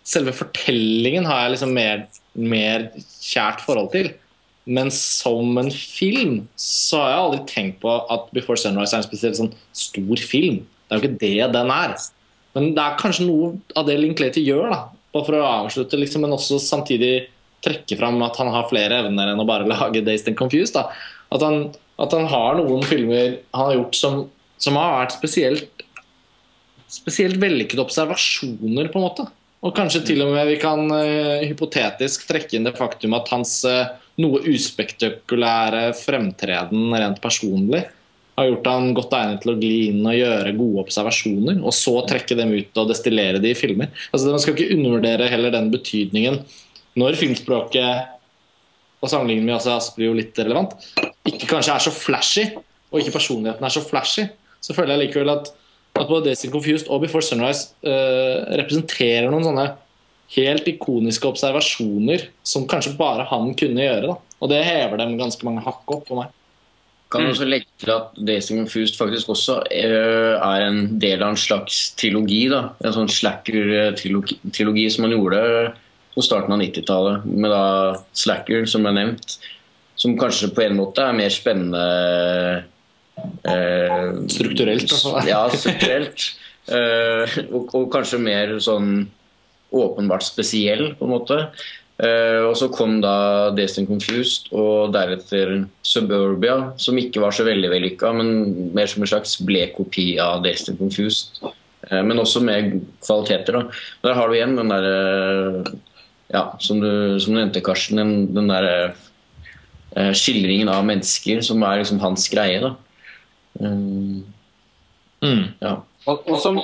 Selve 0.03 0.33
fortellingen 0.35 1.25
har 1.27 1.45
jeg 1.45 1.53
liksom 1.53 1.73
mer, 1.75 2.05
mer 2.35 2.89
kjært 3.23 3.63
forhold 3.63 3.89
til. 3.95 4.09
Men 4.63 4.91
som 4.95 5.57
en 5.59 5.71
film 5.71 6.41
så 6.59 7.01
har 7.01 7.09
jeg 7.11 7.21
aldri 7.21 7.39
tenkt 7.51 7.79
på 7.83 7.93
at 8.11 8.29
Before 8.35 8.59
Sunrise 8.59 8.95
er 8.95 9.01
en 9.01 9.07
spesielt 9.07 9.39
sånn 9.39 9.51
stor 9.75 10.23
film. 10.23 10.61
Det 10.87 10.95
er 10.95 10.99
jo 10.99 11.03
ikke 11.03 11.21
det 11.23 11.49
den 11.55 11.71
er. 11.73 11.95
Men 12.55 12.69
det 12.75 12.83
er 12.83 12.99
kanskje 12.99 13.27
noe 13.27 13.53
av 13.79 13.87
det 13.87 13.97
Linklater 13.99 14.43
gjør, 14.43 14.71
da. 14.71 14.81
Bare 15.13 15.27
for 15.27 15.37
å 15.37 15.47
avslutte, 15.63 15.99
liksom, 15.99 16.23
men 16.25 16.35
også 16.35 16.59
samtidig 16.61 17.27
trekke 17.63 17.97
fram 17.99 18.21
at 18.25 18.37
han 18.41 18.51
har 18.53 18.69
flere 18.69 19.03
evner 19.03 19.31
enn 19.31 19.41
å 19.41 19.47
bare 19.47 19.67
lage 19.69 20.03
Dazed 20.05 20.31
and 20.31 20.39
Confused. 20.39 20.77
At, 20.77 21.41
han, 21.41 21.69
at 22.01 22.15
han 22.15 22.27
har 22.31 22.59
noen 22.59 22.83
filmer 22.87 23.39
han 23.55 23.69
har 23.69 23.77
gjort 23.79 23.99
som, 23.99 24.19
som 24.61 24.77
har 24.79 24.99
vært 24.99 25.15
spesielt, 25.17 25.87
spesielt 26.91 27.39
vellykkede 27.41 27.85
observasjoner, 27.85 28.91
på 28.91 29.01
en 29.01 29.07
måte. 29.07 29.27
Og 29.63 29.75
kanskje 29.77 30.03
til 30.09 30.25
og 30.25 30.33
med 30.35 30.49
vi 30.51 30.59
kan 30.59 30.85
uh, 30.91 31.43
hypotetisk 31.47 32.27
trekke 32.27 32.57
inn 32.57 32.67
det 32.67 32.75
faktum 32.75 33.15
at 33.15 33.31
hans 33.31 33.61
uh, 33.63 33.95
noe 34.19 34.43
uspektakulære 34.51 35.91
fremtreden 35.97 36.91
rent 36.93 37.21
personlig 37.23 37.85
har 38.35 38.49
gjort 38.49 38.67
han 38.67 38.93
godt 38.97 39.13
egnet 39.13 39.43
til 39.43 39.53
å 39.53 39.57
gli 39.59 39.73
inn 39.91 40.05
og 40.09 40.17
gjøre 40.17 40.55
gode 40.57 40.83
observasjoner, 40.87 41.59
og 41.61 41.73
så 41.75 41.99
trekke 42.09 42.37
dem 42.37 42.53
ut 42.55 42.79
og 42.81 42.89
destillere 42.89 43.41
de 43.41 43.51
i 43.53 43.57
filmer. 43.57 43.91
Altså, 44.09 44.31
Man 44.33 44.41
skal 44.41 44.57
ikke 44.57 44.73
undervurdere 44.73 45.29
heller 45.29 45.53
den 45.53 45.69
betydningen 45.73 46.39
når 46.99 47.17
filmspråket 47.19 48.13
og 49.03 49.11
sammenlignet 49.11 49.47
med 49.47 49.57
altså 49.57 49.75
Asp 49.77 49.99
jo 49.99 50.13
litt 50.15 50.37
relevant, 50.39 50.75
ikke 51.27 51.49
kanskje 51.49 51.75
er 51.75 51.83
så 51.83 51.93
flashy, 51.93 52.45
og 52.93 53.01
ikke 53.01 53.15
personligheten 53.17 53.65
er 53.67 53.73
så 53.73 53.83
flashy, 53.83 54.27
så 54.63 54.75
føler 54.75 54.95
jeg 54.95 55.07
likevel 55.07 55.33
at, 55.33 55.49
at 55.97 56.07
både 56.07 56.29
Daisy 56.29 56.51
Confused 56.53 56.91
og 56.91 57.03
Before 57.03 57.25
Sunrise 57.25 57.73
uh, 57.83 58.53
representerer 58.59 59.31
noen 59.31 59.47
sånne 59.47 59.65
helt 60.33 60.69
ikoniske 60.69 61.27
observasjoner 61.29 62.29
som 62.47 62.67
kanskje 62.69 62.95
bare 62.97 63.25
han 63.29 63.51
kunne 63.59 63.83
gjøre. 63.83 64.13
Da. 64.13 64.37
Og 64.39 64.51
det 64.51 64.63
hever 64.65 65.01
dem 65.01 65.17
ganske 65.19 65.45
mange 65.45 65.65
hakk 65.65 65.97
opp 65.97 66.07
for 66.07 66.23
meg. 66.23 66.31
Kan 67.13 67.27
også 67.29 67.45
legge 67.45 67.69
til 67.77 67.91
at 67.93 68.15
Daisy 68.17 68.55
Confused 68.55 68.97
faktisk 68.97 69.29
også 69.29 69.59
eh, 69.69 70.33
er 70.33 70.63
en 70.65 70.95
del 71.01 71.21
av 71.21 71.35
en 71.35 71.37
slags 71.37 71.91
trilogi. 71.99 72.47
da, 72.49 72.71
En 72.81 72.95
sånn 72.95 73.11
Slacker-trilogi 73.11 74.87
som 74.89 75.05
han 75.05 75.13
gjorde 75.13 75.43
på 76.13 76.23
starten 76.25 76.53
av 76.53 76.61
90-tallet, 76.61 77.25
med 77.25 77.51
da 77.53 77.65
Slacker, 78.17 78.65
som 78.69 78.85
er 78.89 78.97
nevnt. 78.99 79.37
Som 79.99 80.17
kanskje 80.19 80.51
på 80.53 80.63
en 80.65 80.77
måte 80.79 81.03
er 81.05 81.15
mer 81.15 81.33
spennende 81.33 81.83
eh, 83.45 84.07
Strukturelt, 84.33 84.87
altså. 84.89 85.13
Ja, 85.29 85.43
strukturelt. 85.53 86.25
eh, 86.75 87.37
og, 87.49 87.73
og 87.77 87.87
kanskje 87.93 88.21
mer 88.21 88.57
sånn 88.63 89.05
åpenbart 89.73 90.25
spesiell, 90.25 90.91
på 90.97 91.07
en 91.07 91.13
måte. 91.13 91.39
Eh, 92.01 92.41
og 92.41 92.55
så 92.57 92.71
kom 92.73 92.97
da 93.03 93.51
Destin 93.53 93.85
Confused 93.85 94.49
og 94.55 94.93
deretter 94.95 95.59
Suburbia, 95.85 96.73
som 96.81 96.97
ikke 96.97 97.21
var 97.21 97.35
så 97.35 97.45
veldig 97.45 97.69
vellykka, 97.69 98.13
men 98.17 98.31
mer 98.73 98.89
som 98.89 99.05
en 99.05 99.11
slags 99.13 99.37
blek 99.45 99.75
kopi 99.77 100.15
av 100.21 100.41
Destin 100.45 100.79
Confused. 100.79 101.43
Uh, 101.83 101.99
men 101.99 102.19
også 102.21 102.39
med 102.39 102.77
kvaliteter. 103.03 103.57
da. 103.57 103.81
Der 104.07 104.15
har 104.15 104.29
du 104.29 104.37
igjen 104.37 104.55
den 104.55 104.71
derre 104.71 104.93
uh, 105.59 105.73
Ja, 106.33 106.55
som 106.59 106.79
du, 106.81 107.19
som 107.21 107.35
du 107.35 107.39
nevnte, 107.39 107.61
Karsten, 107.61 107.99
den, 108.01 108.13
den 108.33 108.49
der 108.49 108.67
eh, 109.95 110.13
skildringen 110.17 110.71
av 110.73 110.85
mennesker 110.87 111.43
som 111.45 111.61
er 111.65 111.83
liksom 111.83 112.01
hans 112.01 112.25
greie. 112.33 112.59
da. 112.63 112.73
Mm. 113.61 114.23
Ja. 115.61 115.75
Og, 116.09 116.25
og 116.27 116.39
som, 116.41 116.57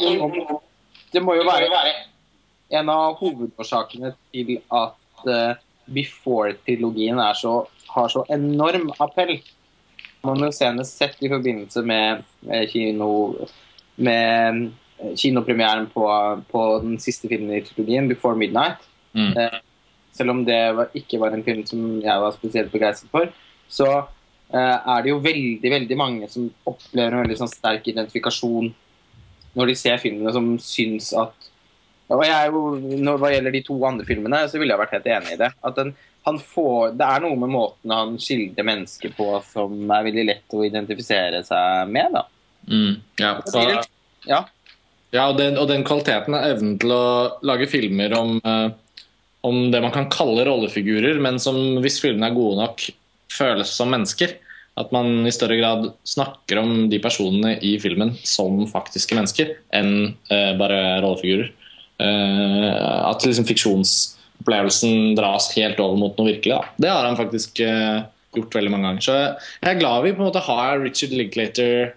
det 1.14 1.22
må 1.24 1.38
jo 1.38 1.46
være 1.48 1.70
en 2.70 2.90
av 2.92 3.16
hovedårsakene 3.22 4.14
til 4.34 4.58
at 4.68 5.24
uh, 5.26 5.54
Before-trilogien 5.90 7.18
har 7.18 7.38
så 7.40 8.26
enorm 8.30 8.92
appell. 9.02 9.40
Man 10.26 10.44
har 10.44 10.52
senest 10.54 11.00
sett 11.00 11.22
i 11.24 11.32
forbindelse 11.32 11.82
med, 11.82 12.26
med 12.46 12.68
kino 12.70 13.10
med 14.00 14.70
eh, 15.00 15.16
kinopremieren 15.18 15.88
på, 15.94 16.06
på, 16.52 16.62
den 16.84 17.00
siste 17.02 17.28
filmen 17.32 17.58
i 17.58 17.64
trilogien, 17.66 18.08
'Before 18.12 18.38
Midnight'. 18.38 18.86
Mm. 19.18 19.34
Uh, 19.38 19.60
selv 20.16 20.34
om 20.36 20.44
det 20.48 20.60
var, 20.78 20.90
ikke 20.98 21.20
var 21.22 21.36
en 21.36 21.46
film 21.46 21.66
som 21.68 21.84
jeg 22.04 22.24
var 22.24 22.36
spesielt 22.36 22.74
begeistret 22.74 23.12
for, 23.14 23.30
så 23.70 23.90
uh, 24.02 24.78
er 24.78 25.06
det 25.06 25.14
jo 25.14 25.22
veldig 25.24 25.74
veldig 25.76 25.98
mange 26.00 26.30
som 26.32 26.50
opplever 26.70 27.16
en 27.16 27.24
veldig 27.26 27.40
sånn 27.44 27.52
sterk 27.52 27.88
identifikasjon 27.92 28.74
når 29.58 29.72
de 29.72 29.78
ser 29.78 30.02
filmene, 30.02 30.34
som 30.34 30.52
syns 30.62 31.14
at 31.18 31.50
og 32.10 32.24
jeg, 32.26 32.52
når, 33.06 33.20
Hva 33.22 33.32
gjelder 33.34 33.54
de 33.54 33.62
to 33.66 33.76
andre 33.86 34.06
filmene, 34.08 34.42
så 34.50 34.58
ville 34.58 34.74
jeg 34.74 34.82
vært 34.82 34.96
helt 34.98 35.10
enig 35.14 35.36
i 35.36 35.42
det. 35.44 35.50
At 35.66 35.76
den, 35.78 35.94
får, 36.26 36.96
det 36.98 37.06
er 37.06 37.24
noe 37.24 37.38
med 37.42 37.52
måten 37.54 37.94
han 37.94 38.16
skildrer 38.22 38.66
mennesker 38.68 39.14
på 39.18 39.28
som 39.48 39.78
er 39.94 40.08
veldig 40.10 40.26
lett 40.28 40.56
å 40.58 40.64
identifisere 40.66 41.44
seg 41.46 41.90
med. 41.94 42.18
da. 42.18 42.24
Mm, 42.70 42.96
ja. 43.22 43.32
Og, 43.40 43.94
ja. 44.30 44.42
ja 45.14 45.28
og, 45.30 45.38
den, 45.40 45.58
og, 45.58 45.70
den, 45.72 45.86
kvaliteten 45.88 46.38
er 46.38 46.52
evnen 46.56 46.76
til 46.82 46.94
å 46.94 47.06
lage 47.46 47.70
filmer 47.70 48.14
om, 48.18 48.38
uh, 48.46 48.70
om 49.42 49.70
det 49.72 49.82
man 49.82 49.94
kan 49.96 50.10
kalle 50.12 50.44
rollefigurer, 50.48 51.20
men 51.24 51.40
som 51.40 51.80
hvis 51.84 52.00
filmene 52.04 52.30
er 52.30 52.36
gode 52.36 52.60
nok, 52.60 52.86
føles 53.32 53.72
som 53.72 53.92
mennesker. 53.94 54.36
At 54.80 54.94
man 54.96 55.28
i 55.28 55.34
større 55.36 55.58
grad 55.60 55.90
snakker 56.08 56.62
om 56.62 56.88
de 56.92 57.02
personene 57.04 57.56
i 57.66 57.74
filmen 57.84 58.14
som 58.28 58.62
faktiske 58.70 59.18
mennesker, 59.18 59.56
enn 59.76 60.14
uh, 60.32 60.54
bare 60.60 61.00
rollefigurer. 61.04 61.52
Uh, 62.00 63.10
at 63.10 63.26
liksom 63.26 63.48
fiksjonsopplevelsen 63.50 65.18
dras 65.20 65.50
helt 65.58 65.82
over 65.84 66.00
mot 66.00 66.16
noe 66.20 66.32
virkelig. 66.32 66.56
Da. 66.56 66.86
Det 66.86 66.94
har 66.94 67.08
han 67.08 67.20
faktisk 67.20 67.60
uh, 67.66 68.06
gjort 68.36 68.56
veldig 68.56 68.72
mange 68.76 68.88
ganger. 68.88 69.04
Så 69.04 69.18
jeg 69.20 69.74
er 69.74 69.82
glad 69.82 70.06
vi 70.06 70.16
på 70.16 70.24
en 70.24 70.30
måte 70.30 70.46
har 70.48 70.80
Richard 70.84 71.16
Linklater 71.16 71.94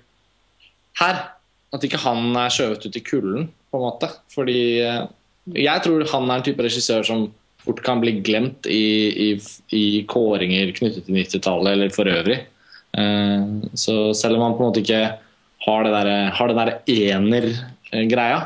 her. 1.03 1.25
At 1.73 1.87
ikke 1.87 2.03
han 2.03 2.35
er 2.37 2.53
skjøvet 2.53 2.85
ut 2.85 2.99
i 2.99 3.05
kulden, 3.07 3.47
på 3.71 3.79
en 3.79 3.87
måte. 3.87 4.11
Fordi 4.35 4.59
uh, 4.85 5.07
jeg 5.51 5.85
tror 5.85 6.05
han 6.13 6.31
er 6.31 6.39
en 6.39 6.47
type 6.47 6.63
regissør 6.65 7.07
som 7.07 7.27
fort 7.63 7.83
kan 7.87 8.01
bli 8.03 8.17
glemt 8.27 8.67
i, 8.71 8.85
i, 9.27 9.29
i 9.75 9.85
kåringer 10.11 10.73
knyttet 10.77 11.07
til 11.07 11.19
90-tallet 11.19 11.77
eller 11.77 11.93
for 11.95 12.11
øvrig. 12.11 12.41
så 13.79 13.95
selv 14.19 14.37
om 14.37 14.43
han 14.43 14.57
på 14.59 14.65
en 14.65 14.71
måte 14.71 14.83
ikke 14.83 15.03
har 15.67 15.87
det 15.87 15.93
der, 15.95 16.57
der 16.59 16.73
ener-greia, 16.91 18.41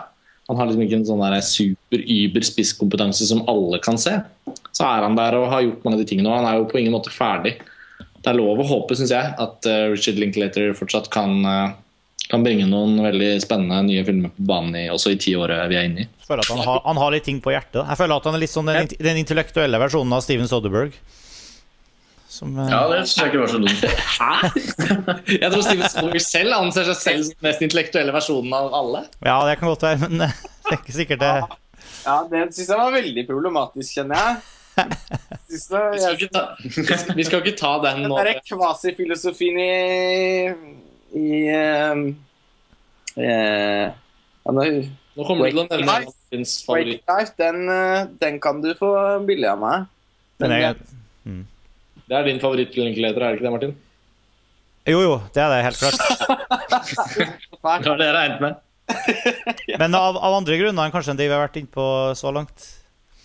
han 0.46 0.58
har 0.58 0.68
liksom 0.68 0.84
ikke 0.84 0.98
en 1.00 1.06
sånn 1.08 1.24
super-yber 1.42 2.44
spisskompetanse 2.46 3.26
som 3.26 3.42
alle 3.50 3.80
kan 3.82 3.98
se. 3.98 4.14
Så 4.76 4.84
er 4.86 5.02
han 5.02 5.16
der 5.18 5.34
og 5.38 5.48
har 5.50 5.64
gjort 5.64 5.86
mange 5.86 5.98
av 5.98 6.04
de 6.04 6.10
tingene, 6.10 6.30
og 6.30 6.38
han 6.38 6.46
er 6.50 6.60
jo 6.60 6.68
på 6.70 6.78
ingen 6.78 6.94
måte 6.94 7.10
ferdig. 7.10 7.56
Det 8.20 8.30
er 8.30 8.38
lov 8.38 8.62
å 8.62 8.68
håpe, 8.68 8.94
syns 8.98 9.14
jeg, 9.14 9.32
at 9.42 9.66
uh, 9.70 9.88
Richard 9.90 10.20
Linklater 10.20 10.74
fortsatt 10.78 11.10
kan, 11.14 11.40
uh, 11.42 11.74
kan, 12.30 12.44
bringe 12.46 12.66
noen 12.70 12.98
veldig 13.04 13.30
spennende 13.42 13.82
nye 13.88 14.04
filmer 14.06 14.32
på 14.34 14.46
banen 14.48 14.78
i, 14.78 14.86
også 14.92 15.14
i 15.14 15.18
tiåret 15.20 15.68
vi 15.70 15.78
er 15.78 15.88
inne 15.88 16.04
i. 16.04 16.08
Jeg 16.08 16.28
føler 16.28 16.42
at 16.42 16.54
han 16.54 16.64
har, 16.66 16.80
han 16.86 17.00
har, 17.02 17.14
litt 17.14 17.26
ting 17.28 17.42
på 17.44 17.52
hjertet. 17.54 17.82
Jeg 17.82 18.00
føler 18.00 18.16
at 18.16 18.26
han 18.26 18.38
er 18.38 18.42
litt 18.42 18.54
sånn 18.54 18.72
den, 18.72 18.90
den 19.08 19.20
intellektuelle 19.22 19.80
versjonen 19.82 20.16
av 20.16 20.24
Steven 20.26 20.50
Soderberg. 20.50 20.96
Som, 22.36 22.56
uh... 22.58 22.66
Ja, 22.68 22.80
det 22.90 23.04
syns 23.06 23.20
jeg 23.20 23.30
ikke 23.30 23.44
var 23.44 23.52
så 23.52 23.60
dumt. 23.62 23.84
Hæ? 24.16 24.32
Jeg 25.42 25.52
tror 25.52 25.62
Steven 25.62 25.86
Soderberg 25.92 26.24
selv 26.24 26.56
anser 26.58 26.90
seg 26.90 26.98
selv 27.00 27.28
som 27.28 27.38
den 27.38 27.48
mest 27.48 27.62
intellektuelle 27.64 28.16
versjonen 28.16 28.56
av 28.58 28.74
alle. 28.76 29.06
Ja, 29.24 29.38
det 29.48 29.56
kan 29.60 29.70
godt 29.70 29.86
være, 29.86 30.02
men 30.04 30.26
det 30.26 30.32
er 30.34 30.80
ikke 30.80 30.96
sikkert 30.98 31.22
det 31.22 31.32
Ja, 32.02 32.18
det 32.30 32.42
syns 32.50 32.68
jeg 32.68 32.80
var 32.80 32.92
veldig 32.94 33.24
problematisk, 33.30 33.94
kjenner 33.96 34.20
jeg. 34.20 34.42
det, 34.76 34.86
Vi 35.48 35.60
skal 35.62 35.94
jeg, 35.96 36.18
ikke 36.18 36.32
ta, 36.34 36.42
vi 37.18 37.24
skal 37.24 37.40
ikke 37.40 37.56
ta 37.56 37.72
den 37.86 38.02
den 38.02 38.10
nå. 38.10 38.18
derre 38.18 38.42
kvasifilosofien 38.44 39.62
i 39.62 39.70
i 41.14 41.46
eh, 41.48 41.94
eh, 43.16 43.86
ja, 44.46 44.52
nå- 44.52 44.88
Nå 45.16 45.24
kommer 45.24 45.46
du 45.48 45.52
til 45.54 45.62
å 45.62 45.68
nevne 45.70 45.86
Martins 45.88 46.58
favoritt. 46.66 47.00
Life, 47.08 47.32
den, 47.38 47.62
eh, 47.72 48.04
den 48.20 48.40
kan 48.40 48.60
du 48.60 48.74
få 48.76 48.90
billig 49.26 49.48
av 49.48 49.58
meg. 49.62 49.86
Den 50.38 50.50
den 50.50 50.62
er, 50.62 50.74
Det 52.06 52.16
er 52.18 52.24
din 52.28 52.38
favoritt-linklater, 52.42 53.22
er 53.22 53.32
det 53.32 53.38
ikke 53.40 53.46
det, 53.48 53.52
Martin? 53.54 53.76
jo, 54.86 55.00
jo, 55.02 55.14
det 55.34 55.42
er 55.42 55.48
det 55.50 55.64
helt 55.64 55.78
klart. 55.80 55.98
Det 57.80 57.88
har 57.88 57.96
det 57.98 58.10
regnet 58.14 58.40
med. 58.44 58.56
Men 59.80 59.94
av, 59.98 60.14
av 60.20 60.36
andre 60.36 60.58
grunner 60.60 60.84
enn 60.86 60.92
kanskje 60.94 61.10
enn 61.14 61.18
de 61.18 61.26
vi 61.26 61.34
har 61.34 61.42
vært 61.48 61.56
inne 61.58 61.72
på 61.74 61.86
så 62.14 62.30
langt. 62.30 62.68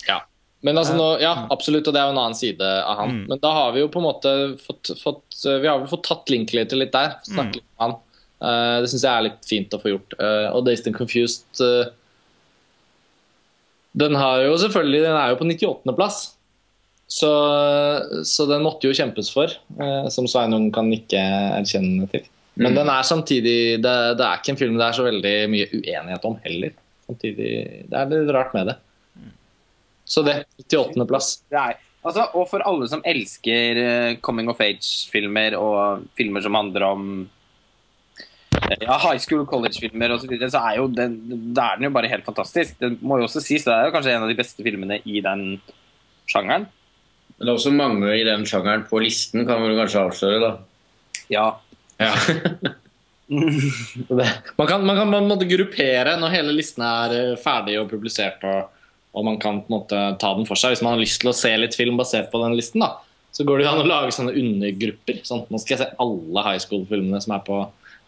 Ja. 0.08 0.22
Men 0.62 0.78
altså 0.78 0.94
nå, 0.94 1.08
ja, 1.24 1.32
absolutt, 1.54 1.88
og 1.90 1.96
det 1.96 2.02
er 2.02 2.10
jo 2.10 2.14
en 2.14 2.22
annen 2.22 2.38
side 2.38 2.66
av 2.86 3.00
han. 3.00 3.16
Mm. 3.16 3.22
Men 3.32 3.40
da 3.42 3.54
har 3.56 3.72
vi 3.74 3.82
jo 3.82 3.90
på 3.90 4.02
en 4.02 4.06
måte 4.06 4.34
fått, 4.62 4.92
fått 5.02 5.40
Vi 5.48 5.66
har 5.66 5.80
vel 5.82 5.90
fått 5.90 6.06
tatt 6.06 6.30
Linklater 6.30 6.78
litt 6.78 6.94
der. 6.94 7.16
Snakke 7.26 7.58
litt 7.58 7.66
om 7.66 7.86
han. 7.88 7.96
Uh, 8.42 8.78
det 8.82 8.92
syns 8.92 9.06
jeg 9.06 9.14
er 9.14 9.26
litt 9.26 9.50
fint 9.50 9.74
å 9.74 9.80
få 9.82 9.96
gjort. 9.96 10.14
Uh, 10.22 10.54
og 10.54 10.68
Dazed 10.68 10.90
and 10.90 10.98
Confused 10.98 11.62
uh, 11.62 11.90
Den 13.98 14.18
har 14.18 14.44
jo 14.46 14.54
selvfølgelig 14.62 15.02
Den 15.06 15.18
er 15.18 15.34
jo 15.34 15.42
på 15.42 15.50
98.-plass. 15.50 16.22
Så, 17.12 17.32
så 18.24 18.46
den 18.48 18.64
måtte 18.64 18.88
jo 18.88 18.96
kjempes 18.96 19.28
for, 19.34 19.52
eh, 19.52 20.06
som 20.16 20.30
Sveinung 20.32 20.70
kan 20.72 20.88
ikke 20.96 21.20
erkjenne 21.58 22.06
til. 22.08 22.24
Men 22.56 22.78
den 22.78 22.88
er 22.88 23.04
samtidig 23.04 23.82
det, 23.84 23.96
det 24.16 24.24
er 24.24 24.40
ikke 24.40 24.54
en 24.54 24.60
film 24.62 24.78
det 24.80 24.86
er 24.86 24.96
så 24.96 25.04
veldig 25.04 25.34
mye 25.52 25.68
uenighet 25.74 26.28
om 26.30 26.38
heller. 26.46 26.72
Samtidig, 27.10 27.50
Det 27.92 28.00
er 28.00 28.14
litt 28.14 28.32
rart 28.32 28.56
med 28.56 28.72
det. 28.72 28.78
Så 30.12 30.24
det. 30.28 30.42
98.-plass. 30.68 31.30
Er, 31.56 31.78
altså, 32.04 32.26
og 32.36 32.50
for 32.52 32.64
alle 32.68 32.88
som 32.92 33.04
elsker 33.08 33.80
eh, 33.80 34.16
coming 34.24 34.50
of 34.52 34.60
age-filmer 34.64 35.56
og 35.60 36.08
filmer 36.20 36.44
som 36.44 36.58
handler 36.58 36.86
om 36.90 37.06
eh, 38.58 38.82
ja, 38.84 38.98
high 39.06 39.22
school 39.24 39.46
college-filmer 39.48 40.12
osv., 40.18 40.26
så, 40.26 40.34
videre, 40.34 40.52
så 40.52 40.64
er 40.68 40.82
jo 40.82 40.90
den, 40.92 41.16
er 41.56 41.80
den 41.80 41.88
jo 41.88 41.94
bare 41.96 42.12
helt 42.12 42.28
fantastisk. 42.28 42.76
Det 42.82 42.98
må 43.00 43.22
jo 43.22 43.30
også 43.30 43.44
sies, 43.46 43.64
det 43.68 43.72
er 43.76 43.88
jo 43.88 43.96
kanskje 43.96 44.18
en 44.18 44.28
av 44.28 44.34
de 44.34 44.40
beste 44.42 44.68
filmene 44.68 45.00
i 45.08 45.24
den 45.24 45.46
sjangeren. 46.28 46.68
Men 47.38 47.48
det 47.48 47.54
er 47.54 47.56
også 47.56 47.74
mange 47.74 48.12
i 48.20 48.28
den 48.28 48.44
sjangeren 48.50 48.84
på 48.90 49.00
listen, 49.02 49.48
kan 49.48 49.64
vi 49.64 49.80
kanskje 49.80 50.06
avsløre, 50.10 50.44
da. 50.44 50.52
Ja. 51.32 51.48
Ja. 52.02 52.14
Man 53.32 54.68
kan, 54.68 54.82
man 54.84 54.98
kan 54.98 55.08
på 55.08 55.20
en 55.22 55.30
måte 55.30 55.46
gruppere 55.48 56.18
når 56.20 56.34
hele 56.34 56.52
listen 56.52 56.84
er 56.84 57.14
eh, 57.16 57.38
ferdig 57.40 57.78
og 57.80 57.88
publisert, 57.88 58.44
og, 58.44 58.81
og 59.12 59.26
man 59.28 59.40
kan 59.42 59.62
på 59.64 59.72
en 59.72 59.76
måte 59.76 60.02
ta 60.22 60.34
den 60.38 60.48
for 60.48 60.60
seg. 60.60 60.76
Hvis 60.76 60.84
man 60.86 60.96
har 60.96 61.02
lyst 61.04 61.22
til 61.24 61.32
å 61.32 61.36
se 61.36 61.52
litt 61.60 61.76
film 61.78 61.98
basert 62.00 62.32
på 62.32 62.40
den 62.44 62.56
listen, 62.58 62.84
da, 62.84 62.94
så 63.36 63.46
går 63.48 63.60
det 63.60 63.66
jo 63.66 63.72
an 63.74 63.84
å 63.84 63.90
lage 63.90 64.14
sånne 64.16 64.36
undergrupper. 64.40 65.22
Sånn, 65.28 65.46
nå 65.52 65.60
skal 65.62 65.76
jeg 65.76 65.82
se 65.84 65.90
alle 66.04 66.46
high 66.48 66.62
school-filmene 66.64 67.20
som 67.24 67.36
er 67.36 67.44
på 67.48 67.58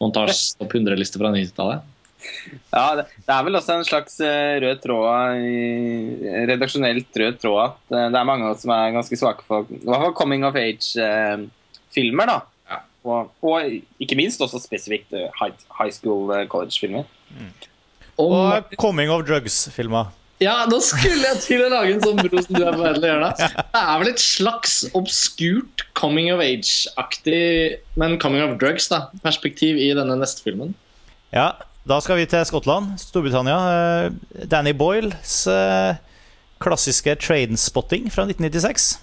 montasjes 0.03 0.53
topp 0.59 0.77
100-liste 0.79 1.19
fra 1.19 1.33
90-tallet. 1.35 1.89
Ja, 2.71 2.85
det, 2.95 3.03
det 3.27 3.33
er 3.35 3.43
vel 3.43 3.59
også 3.59 3.75
en 3.75 3.83
slags 3.83 4.13
eh, 4.23 4.55
rød 4.63 4.79
tråd 4.79 5.43
redaksjonelt 6.47 7.19
rød 7.19 7.41
tråd 7.41 7.59
at 7.65 7.95
eh, 7.97 8.05
det 8.13 8.19
er 8.19 8.29
mange 8.29 8.47
av 8.47 8.53
oss 8.53 8.63
som 8.63 8.71
er 8.71 8.93
ganske 8.95 9.19
svake 9.19 9.43
for 9.43 9.67
i 9.67 9.81
hvert 9.83 10.05
fall 10.05 10.15
coming 10.15 10.47
of 10.47 10.55
age-filmer. 10.55 12.31
da. 12.31 12.37
Ja. 12.71 12.79
Og, 13.03 13.33
og 13.43 13.75
ikke 13.99 14.15
minst 14.15 14.39
også 14.43 14.61
spesifikt 14.63 15.11
eh, 15.19 15.27
high, 15.35 15.51
high 15.75 15.91
school 15.91 16.31
eh, 16.31 16.45
college-filmer. 16.47 17.03
Og, 18.15 18.31
Og 18.31 18.75
Coming 18.79 19.11
of 19.11 19.25
Drugs-filmer. 19.27 20.13
Ja, 20.43 20.55
nå 20.69 20.79
skulle 20.83 21.31
jeg 21.31 21.41
til 21.43 21.63
å 21.65 21.71
lage 21.71 21.95
en 21.95 22.03
sånn 22.03 22.19
bro 22.19 22.41
som 22.43 22.57
du 22.57 22.61
er 22.63 22.75
på 22.75 22.83
vei 22.83 22.93
til 22.97 23.05
å 23.07 23.11
gjøre. 23.11 23.29
Det 23.39 23.81
er 23.81 24.01
vel 24.01 24.11
et 24.11 24.23
slags 24.23 24.77
obskurt 24.97 25.85
coming 25.97 26.29
of 26.33 26.43
age-aktig, 26.43 27.79
men 27.99 28.17
coming 28.21 28.43
of 28.45 28.57
drugs, 28.61 28.89
da, 28.91 29.07
perspektiv 29.25 29.79
i 29.81 29.91
denne 29.97 30.17
neste 30.19 30.45
filmen. 30.45 30.73
Ja, 31.33 31.53
da 31.89 31.99
skal 32.03 32.21
vi 32.21 32.27
til 32.29 32.45
Skottland, 32.47 32.93
Storbritannia. 33.01 33.59
Eh, 34.07 34.45
Danny 34.47 34.71
Boyles 34.77 35.41
eh, 35.51 35.97
klassiske 36.63 37.17
Trainspotting 37.19 38.07
fra 38.13 38.23
1996. 38.29 38.93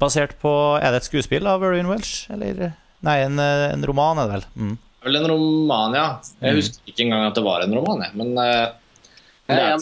Basert 0.00 0.38
på 0.40 0.52
Er 0.80 0.90
det 0.90 1.02
et 1.02 1.10
skuespill 1.10 1.46
av 1.46 1.60
Vereen 1.62 1.90
Welsh? 1.90 2.30
Eller 2.32 2.72
Nei, 3.02 3.18
en, 3.26 3.38
eh, 3.38 3.68
en 3.74 3.86
roman, 3.86 4.18
er 4.18 4.28
det 4.28 4.34
vel. 4.36 4.48
Mm. 4.56 4.74
Det 4.78 5.02
er 5.02 5.10
vel 5.10 5.20
en 5.20 5.30
roman, 5.30 5.94
ja. 5.98 6.06
Jeg 6.42 6.58
husker 6.60 6.92
ikke 6.92 7.04
engang 7.06 7.24
at 7.26 7.38
det 7.38 7.44
var 7.46 7.64
en 7.64 7.74
roman. 7.74 8.04
Jeg. 8.06 8.14
Men, 8.18 8.34
Ja, 9.50 9.76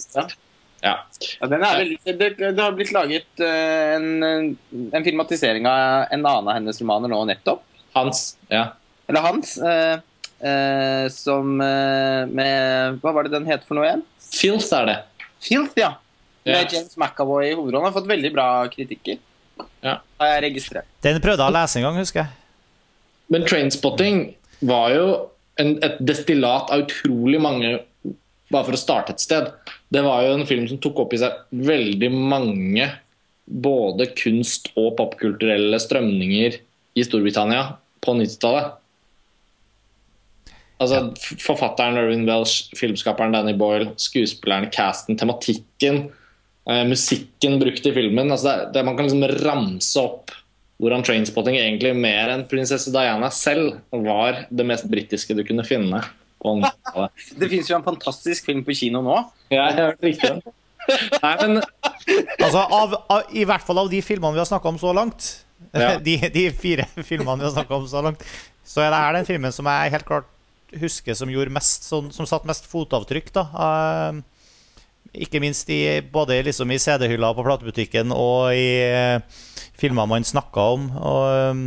ja. 0.80 0.94
Ja, 1.40 1.46
den 1.46 1.60
er 1.60 1.76
veldig, 1.82 1.98
det, 2.16 2.28
det 2.40 2.62
har 2.62 2.72
blitt 2.72 2.92
laget 2.96 3.42
eh, 3.44 3.96
en, 3.98 4.54
en 4.96 5.04
filmatisering 5.04 5.66
av 5.68 6.06
en 6.08 6.22
annen 6.24 6.48
av 6.48 6.54
hennes 6.56 6.78
romaner 6.80 7.12
nå 7.12 7.18
nettopp. 7.28 7.60
Hans. 7.92 8.22
Ja. 8.48 8.62
Eller 9.10 9.20
hans. 9.26 9.58
eh, 9.60 9.98
eh, 10.40 11.08
som 11.12 11.60
eh, 11.60 12.24
med 12.32 12.96
Hva 13.02 13.12
var 13.12 13.28
det 13.28 13.34
den 13.34 13.48
het 13.50 13.66
for 13.68 13.76
noe 13.76 13.90
igjen? 13.90 14.06
Filth 14.30 14.70
er 14.78 14.88
det. 14.88 14.96
Filth, 15.44 15.76
ja. 15.76 15.92
Med 16.48 16.62
Ja. 16.64 16.78
James 16.78 16.96
McAvoy 16.96 17.50
i 17.50 17.54
hovedrollen. 17.58 17.90
Har 17.90 17.98
fått 17.98 18.08
veldig 18.08 18.32
bra 18.32 18.46
kritikker. 18.72 19.18
Ja. 19.84 19.98
Har 20.20 20.32
jeg 20.32 20.46
registrert. 20.46 20.88
Den 21.04 21.20
prøvde 21.20 21.44
jeg 21.44 21.52
å 21.52 21.56
lese 21.58 21.76
en 21.82 21.84
gang, 21.90 22.00
husker 22.00 22.22
jeg. 22.24 22.32
Men 23.30 23.44
Trainspotting 23.44 24.22
var 24.64 24.94
jo 24.96 25.04
en, 25.60 25.76
et 25.84 26.00
destillat 26.00 26.72
av 26.72 26.86
utrolig 26.86 27.40
mange 27.44 27.76
Bare 28.50 28.66
for 28.66 28.74
å 28.76 28.80
starte 28.80 29.14
et 29.14 29.22
sted. 29.22 29.52
Det 29.92 30.02
var 30.02 30.24
jo 30.26 30.34
en 30.34 30.48
film 30.48 30.66
som 30.70 30.80
tok 30.82 31.04
opp 31.04 31.14
i 31.14 31.20
seg 31.22 31.36
veldig 31.54 32.10
mange 32.14 32.88
både 33.50 34.06
kunst- 34.18 34.70
og 34.78 34.94
popkulturelle 34.98 35.78
strømninger 35.82 36.58
i 36.98 37.06
Storbritannia 37.06 37.64
på 38.02 38.14
90-tallet. 38.18 38.76
Altså, 40.80 41.00
Forfatteren 41.42 41.98
Irvin 42.00 42.24
Welsh, 42.28 42.70
filmskaperen 42.78 43.34
Danny 43.34 43.52
Boyle, 43.58 43.92
skuespilleren, 44.00 44.70
casten, 44.72 45.18
tematikken, 45.20 46.06
eh, 46.70 46.84
musikken 46.88 47.58
brukt 47.60 47.86
i 47.86 47.92
filmen. 47.92 48.30
Altså, 48.30 48.48
det, 48.48 48.70
det, 48.78 48.84
man 48.86 48.96
kan 48.96 49.10
liksom 49.10 49.26
ramse 49.44 50.00
opp 50.00 50.32
hvordan 50.80 51.04
Trainspotting 51.04 51.58
egentlig 51.60 51.92
mer 51.92 52.30
enn 52.32 52.46
prinsesse 52.48 52.88
Diana 52.94 53.28
selv 53.34 53.76
var 53.92 54.46
det 54.48 54.64
mest 54.64 54.88
britiske 54.88 55.36
du 55.36 55.44
kunne 55.44 55.66
finne. 55.68 56.00
På 56.40 56.54
90-tallet. 56.60 57.26
Det 57.40 57.50
fins 57.52 57.70
jo 57.70 57.76
en 57.78 57.86
fantastisk 57.86 58.48
film 58.48 58.64
på 58.66 58.76
kino 58.78 59.02
nå. 59.06 59.18
Ja, 59.52 59.68
jeg 59.68 59.76
har 59.76 59.92
hørt 59.92 60.02
riktig. 60.08 60.56
Nei, 61.20 61.34
men 61.42 61.60
Altså, 62.44 62.62
av, 62.64 62.94
av, 63.12 63.30
I 63.36 63.44
hvert 63.46 63.62
fall 63.66 63.78
av 63.82 63.90
de 63.92 64.00
filmene 64.02 64.34
vi 64.34 64.40
har 64.42 64.48
snakka 64.48 64.72
om 64.72 64.80
så 64.80 64.94
langt, 64.96 65.30
Ja. 65.76 65.92
de, 66.06 66.16
de 66.32 66.46
fire 66.56 66.86
filmene 67.04 67.42
vi 67.42 67.46
har 67.50 67.54
snakka 67.58 67.76
om 67.76 67.86
så 67.90 68.00
langt, 68.02 68.24
så 68.66 68.80
er 68.82 68.90
det 68.90 69.00
her 69.04 69.18
den 69.18 69.28
filmen 69.28 69.52
som 69.54 69.68
jeg 69.68 69.92
helt 69.92 70.08
klart 70.08 70.28
husker 70.80 71.16
som 71.18 71.30
gjorde 71.32 71.52
mest 71.52 71.86
sånn, 71.88 72.12
Som 72.14 72.28
satt 72.30 72.46
mest 72.48 72.68
fotavtrykk. 72.70 73.32
da 73.34 73.44
Uh, 73.50 74.20
Ikke 75.26 75.40
minst 75.42 75.68
i, 75.74 76.00
både 76.12 76.36
liksom 76.46 76.70
i 76.70 76.78
CD-hylla 76.78 77.32
på 77.34 77.42
platebutikken 77.42 78.12
og 78.14 78.52
i 78.54 78.68
uh, 78.86 79.18
filmer 79.80 80.06
man 80.06 80.24
snakka 80.26 80.66
om. 80.76 80.84
Og, 80.94 81.24
eh, 81.34 81.62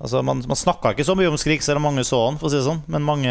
altså, 0.00 0.24
man 0.26 0.42
man 0.48 0.58
snakka 0.58 0.94
ikke 0.94 1.06
så 1.06 1.16
mye 1.18 1.30
om 1.30 1.38
Skrik, 1.40 1.62
selv 1.64 1.80
om 1.80 1.88
mange 1.90 2.04
så 2.08 2.24
han, 2.26 2.40
for 2.40 2.48
å 2.48 2.52
si 2.52 2.58
det 2.58 2.66
sånn. 2.66 2.82
Men 2.90 3.06
mange 3.06 3.30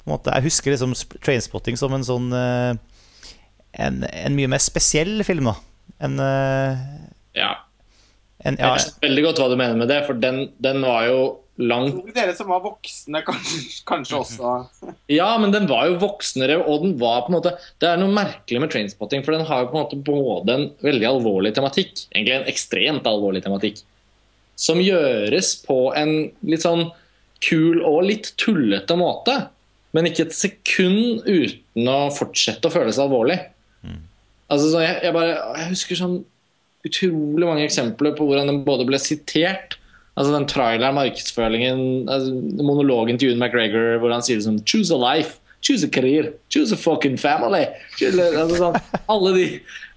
på 0.00 0.08
en 0.08 0.14
måte, 0.14 0.32
Jeg 0.34 0.48
husker 0.48 0.74
liksom 0.74 0.94
Trainspotting 1.20 1.76
som 1.78 1.94
en 1.94 2.06
sånn 2.06 2.30
eh, 2.32 2.72
en, 3.78 4.04
en 4.04 4.36
mye 4.36 4.50
mer 4.50 4.62
spesiell 4.62 5.20
film, 5.26 5.50
da. 5.52 5.56
En, 6.00 6.16
eh, 6.24 6.80
ja. 7.38 7.52
en 8.46 8.56
ja, 8.58 8.72
Jeg 8.74 8.86
skjønner 8.86 9.06
veldig 9.06 9.24
godt 9.26 9.42
hva 9.42 9.48
du 9.52 9.56
mener 9.60 9.78
med 9.78 9.90
det, 9.92 10.00
for 10.08 10.18
den, 10.18 10.42
den 10.62 10.82
var 10.86 11.06
jo 11.10 11.20
langt 11.60 11.98
Tror 11.98 12.14
dere 12.16 12.34
som 12.36 12.48
var 12.50 12.62
voksne, 12.64 13.20
kanskje, 13.26 13.60
kanskje 13.88 14.20
også 14.22 14.54
Ja, 15.18 15.28
men 15.42 15.52
den 15.54 15.68
var 15.70 15.90
jo 15.90 15.98
voksnere, 16.00 16.56
og 16.64 16.86
den 16.86 16.96
var 17.00 17.26
på 17.26 17.32
en 17.32 17.38
måte 17.38 17.54
Det 17.82 17.90
er 17.90 18.00
noe 18.00 18.14
merkelig 18.16 18.64
med 18.64 18.72
Trainspotting, 18.72 19.26
for 19.26 19.36
den 19.36 19.46
har 19.48 19.64
jo 19.66 19.70
på 19.72 19.76
en 19.76 19.84
måte 19.84 20.00
både 20.08 20.56
en 20.56 20.68
veldig 20.86 21.10
alvorlig 21.10 21.54
tematikk, 21.58 22.06
egentlig 22.14 22.38
en 22.38 22.50
ekstremt 22.50 23.08
alvorlig 23.10 23.44
tematikk, 23.44 23.84
som 24.60 24.80
gjøres 24.82 25.54
på 25.64 25.78
en 25.96 26.12
litt 26.44 26.66
sånn 26.66 26.90
kul 27.40 27.80
og 27.86 28.04
litt 28.10 28.34
tullete 28.40 28.96
måte, 29.00 29.36
men 29.96 30.06
ikke 30.10 30.28
et 30.28 30.36
sekund 30.36 31.24
uten 31.24 31.88
å 31.88 32.10
fortsette 32.14 32.68
å 32.68 32.74
føle 32.74 32.92
seg 32.92 33.08
alvorlig. 33.08 33.40
Altså, 34.50 34.72
så 34.72 34.82
jeg, 34.82 34.98
jeg, 35.06 35.14
bare, 35.14 35.34
jeg 35.56 35.70
husker 35.72 35.98
sånn 35.98 36.16
utrolig 36.86 37.46
mange 37.46 37.64
eksempler 37.66 38.16
på 38.18 38.26
hvordan 38.26 38.50
den 38.50 38.64
både 38.66 38.86
ble 38.88 39.00
sitert 39.00 39.76
Altså 40.18 40.34
den 40.34 40.48
traileren, 40.50 40.96
markedsføringen, 40.98 41.78
altså, 42.10 42.34
monologen 42.66 43.16
til 43.16 43.30
Ewan 43.30 43.44
McGregor 43.46 44.00
hvor 44.02 44.12
han 44.12 44.24
sier 44.26 44.40
det 44.40 44.44
sånn 44.44 44.58
Choose 44.68 44.92
a 44.92 44.98
life, 45.00 45.38
choose 45.70 45.86
a 45.86 45.90
career, 45.90 46.34
choose 46.48 46.72
a 46.72 46.76
fucking 46.76 47.16
family. 47.16 47.66
Choose 47.98 48.18
altså, 48.18 48.58
sånn, 48.58 48.78
alle 49.10 49.32
de 49.36 49.46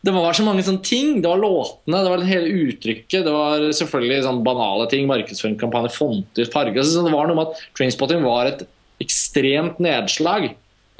Det 0.03 0.11
var 0.11 0.35
så 0.35 0.43
mange 0.43 0.65
sånne 0.67 0.83
ting. 0.83 1.21
Det 1.23 1.29
var 1.31 1.39
låtene, 1.39 2.01
det 2.03 2.11
var 2.11 2.19
det 2.19 2.27
hele 2.27 2.63
uttrykket. 2.67 3.21
Det 3.23 3.31
var 3.33 3.69
selvfølgelig 3.77 4.25
sånn 4.25 4.41
banale 4.43 4.89
ting. 4.91 5.05
Markedsføringskampanje, 5.07 5.93
fonter, 5.95 6.49
farger. 6.51 6.81
Altså, 6.81 6.97
så 6.97 7.05
det 7.05 7.13
var 7.13 7.29
noe 7.29 7.39
med 7.39 7.53
at 7.53 7.61
Trainspotting 7.77 8.25
var 8.25 8.49
et 8.51 8.65
ekstremt 9.03 9.79
nedslag. 9.83 10.49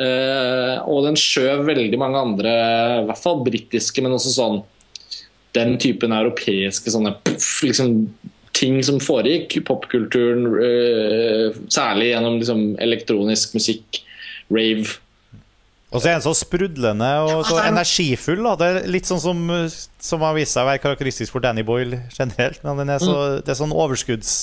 Eh, 0.02 0.78
og 0.90 1.04
den 1.06 1.20
skjøv 1.20 1.66
veldig 1.68 2.00
mange 2.00 2.22
andre, 2.30 2.54
i 3.02 3.10
hvert 3.10 3.22
fall 3.22 3.44
britiske, 3.46 4.02
men 4.02 4.16
også 4.16 4.32
sånn 4.34 4.62
den 5.54 5.76
typen 5.78 6.16
europeiske 6.16 6.96
sånne 6.96 7.12
puff, 7.28 7.50
liksom, 7.68 8.08
ting 8.58 8.80
som 8.86 9.02
foregikk 9.02 9.60
popkulturen, 9.68 10.48
eh, 10.64 11.60
særlig 11.74 12.14
gjennom 12.14 12.40
liksom, 12.40 12.64
elektronisk 12.82 13.54
musikk, 13.58 14.02
rave. 14.52 15.00
Og 15.94 16.02
så 16.02 16.10
er 16.10 16.16
han 16.18 16.24
så 16.26 16.34
sprudlende 16.34 17.10
og 17.22 17.44
så 17.46 17.60
energifull. 17.62 18.42
Da. 18.42 18.54
Det 18.58 18.70
er 18.70 18.88
litt 18.90 19.06
sånn 19.06 19.22
som, 19.22 19.44
som 20.02 20.24
har 20.26 20.34
vist 20.34 20.56
seg 20.56 20.66
å 20.66 20.70
være 20.72 20.82
karakteristisk 20.82 21.36
for 21.36 21.44
Danny 21.44 21.62
Boyle 21.66 22.00
generelt. 22.16 22.64
Men 22.66 22.82
den 22.82 22.94
er 22.96 23.04
så, 23.04 23.18
det 23.46 23.54
er 23.54 23.60
sånn 23.60 23.76
overskudds... 23.76 24.34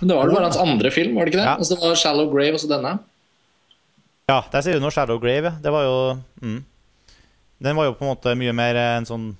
Men 0.00 0.10
Det 0.10 0.16
var 0.18 0.26
vel 0.28 0.36
bare 0.36 0.48
hans 0.48 0.58
andre 0.62 0.90
film, 0.94 1.14
var 1.18 1.26
det 1.26 1.32
ikke 1.32 1.40
det? 1.40 1.46
Ja. 1.46 1.54
Altså, 1.58 1.74
det 1.74 1.82
var 1.82 1.96
'Shallow 1.98 2.28
Grave' 2.30 2.54
og 2.54 2.60
så 2.62 2.70
denne. 2.70 2.92
Ja, 4.30 4.42
der 4.52 4.62
sier 4.62 4.78
du 4.78 4.82
noe 4.82 4.94
'Shallow 4.94 5.18
Grave. 5.22 5.50
ja. 5.50 5.54
Det 5.62 5.72
var 5.74 5.86
jo 5.86 5.96
mm. 6.42 6.60
Den 7.58 7.76
var 7.76 7.88
jo 7.88 7.96
på 7.98 8.04
en 8.06 8.12
måte 8.12 8.34
mye 8.38 8.54
mer 8.54 8.78
en 8.78 9.08
sånn 9.08 9.32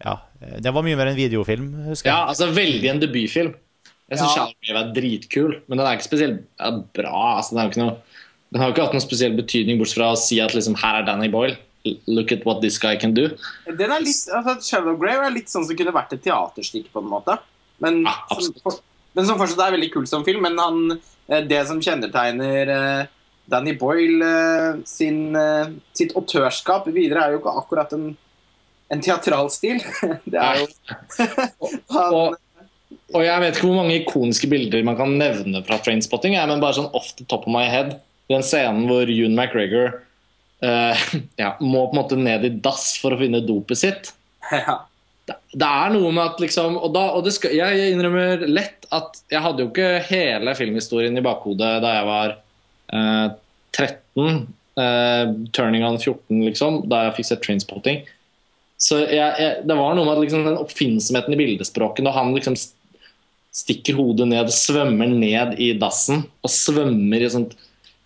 Ja, 0.00 0.18
den 0.40 0.72
var 0.72 0.84
mye 0.86 0.96
mer 0.96 1.10
en 1.12 1.18
videofilm, 1.18 1.68
husker 1.90 2.08
Ja, 2.08 2.24
altså 2.28 2.48
veldig 2.52 2.90
en 2.90 3.00
debutfilm. 3.02 3.52
Jeg 4.08 4.18
syns 4.20 4.36
Ja. 4.36 4.46
'Shallow 4.46 4.56
Grave' 4.60 4.80
er 4.84 4.94
dritkul, 4.96 5.52
men 5.68 5.78
den 5.78 5.86
er 5.86 5.96
ikke 5.96 6.08
spesielt 6.08 6.44
bra. 6.96 7.36
Altså, 7.36 7.52
den, 7.52 7.58
er 7.58 7.64
jo 7.64 7.72
ikke 7.72 7.84
noe, 7.84 7.96
den 8.54 8.62
har 8.62 8.68
jo 8.70 8.76
ikke 8.76 8.84
hatt 8.86 8.92
noen 8.94 9.02
spesiell 9.02 9.32
betydning, 9.34 9.80
bortsett 9.80 9.98
fra 9.98 10.12
å 10.14 10.18
si 10.18 10.36
at 10.38 10.52
liksom, 10.54 10.76
her 10.78 11.00
er 11.00 11.06
Danny 11.08 11.26
Boyle. 11.26 11.56
Look 12.06 12.30
at 12.30 12.44
what 12.46 12.60
this 12.62 12.76
guy 12.78 12.94
can 12.94 13.10
do. 13.16 13.26
Den 13.66 13.90
er 13.90 14.04
litt, 14.04 14.28
altså, 14.30 14.54
Shadow 14.62 14.94
Grave 15.00 15.26
er 15.26 15.34
litt 15.34 15.50
sånn 15.50 15.66
som 15.66 15.74
kunne 15.76 15.94
vært 15.96 16.14
et 16.14 16.22
teaterstykke, 16.22 16.92
på 16.94 17.02
en 17.02 17.10
måte. 17.10 17.34
Men, 17.82 18.04
Ja, 18.06 18.14
som, 18.30 18.54
for, 18.62 18.78
men 19.18 19.26
som 19.26 19.42
fortsatt 19.42 19.64
er 19.66 19.74
veldig 19.74 19.90
kul 19.96 20.06
som 20.06 20.22
film. 20.22 20.46
Men 20.46 20.62
han, 20.62 20.94
eh, 21.26 21.42
det 21.50 21.64
som 21.66 21.82
kjennetegner 21.82 22.70
uh, 22.70 23.10
Danny 23.50 23.74
Boyle 23.82 24.30
uh, 24.30 24.78
sin, 24.86 25.34
uh, 25.34 25.74
sitt 25.98 26.14
autørskap 26.14 26.86
videre, 26.94 27.26
er 27.26 27.34
jo 27.34 27.42
ikke 27.42 27.58
akkurat 27.58 27.98
en, 27.98 28.12
en 28.94 29.02
teatralstil. 29.02 29.82
Det 30.30 30.38
er 30.38 30.62
jo 30.62 30.70
han, 31.98 32.08
Og, 32.22 32.40
og 33.18 33.22
jeg 33.26 33.42
vet 33.42 33.58
ikke 33.58 33.66
hvor 33.66 33.82
mange 33.82 34.00
ikoniske 34.04 34.54
bilder 34.54 34.86
man 34.86 35.02
kan 35.02 35.18
nevne 35.18 35.66
fra 35.66 35.82
Trainspotting, 35.82 36.38
men 36.38 36.62
bare 36.62 36.78
sånn 36.78 36.92
off 36.94 37.16
the 37.18 37.26
top 37.26 37.50
of 37.50 37.56
my 37.58 37.66
head. 37.66 37.96
Den 38.32 38.44
scenen 38.46 38.88
hvor 38.88 39.10
June 39.10 39.36
McGregor 39.36 39.98
uh, 40.64 41.04
ja, 41.42 41.54
må 41.60 41.86
på 41.86 41.94
en 41.94 42.00
måte 42.00 42.18
ned 42.20 42.46
i 42.46 42.52
dass 42.64 42.94
for 43.00 43.14
å 43.14 43.20
finne 43.20 43.44
dopet 43.44 43.80
sitt. 43.80 44.10
ja. 44.52 44.78
det, 45.28 45.38
det 45.52 45.68
er 45.68 45.94
noe 45.94 46.10
med 46.12 46.24
at 46.24 46.42
liksom 46.42 46.74
Og, 46.76 46.90
da, 46.92 47.06
og 47.16 47.24
det 47.24 47.32
skal, 47.36 47.54
jeg 47.56 47.94
innrømmer 47.94 48.44
lett 48.44 48.84
at 48.92 49.22
jeg 49.32 49.40
hadde 49.44 49.64
jo 49.64 49.70
ikke 49.70 50.02
hele 50.10 50.52
filmhistorien 50.58 51.16
i 51.16 51.24
bakhodet 51.24 51.78
da 51.84 51.94
jeg 51.98 52.10
var 52.10 52.36
uh, 52.92 53.30
13. 53.74 54.44
Uh, 54.74 55.30
turning 55.54 55.84
on 55.86 56.00
14, 56.00 56.40
liksom, 56.48 56.80
da 56.90 57.04
jeg 57.06 57.18
fikk 57.20 57.28
sett 57.28 57.42
Trainspotting. 57.44 58.00
Så 58.80 58.98
jeg, 59.06 59.28
jeg, 59.38 59.60
det 59.68 59.76
var 59.78 59.94
noe 59.94 60.06
med 60.06 60.16
at 60.16 60.24
liksom, 60.24 60.46
den 60.48 60.58
oppfinnsomheten 60.58 61.36
i 61.36 61.38
bildespråket 61.38 62.04
når 62.04 62.16
han 62.16 62.32
liksom 62.34 62.56
stikker 63.54 63.94
hodet 64.00 64.26
ned, 64.32 64.50
svømmer 64.50 65.10
ned 65.10 65.54
i 65.62 65.70
dassen 65.78 66.24
og 66.42 66.50
svømmer 66.50 67.22
i 67.22 67.30
sånt 67.30 67.54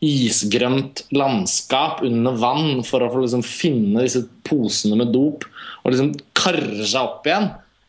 isgrønt 0.04 1.02
landskap 1.10 2.02
under 2.06 2.36
vann 2.38 2.84
for 2.86 3.02
å 3.02 3.10
få 3.10 3.24
liksom 3.24 3.42
finne 3.46 4.04
disse 4.04 4.22
posene 4.46 4.98
med 5.00 5.10
dop 5.14 5.46
og 5.82 5.90
liksom 5.90 6.12
karre 6.38 6.86
seg 6.86 7.00
opp 7.02 7.26
igjen. 7.26 7.48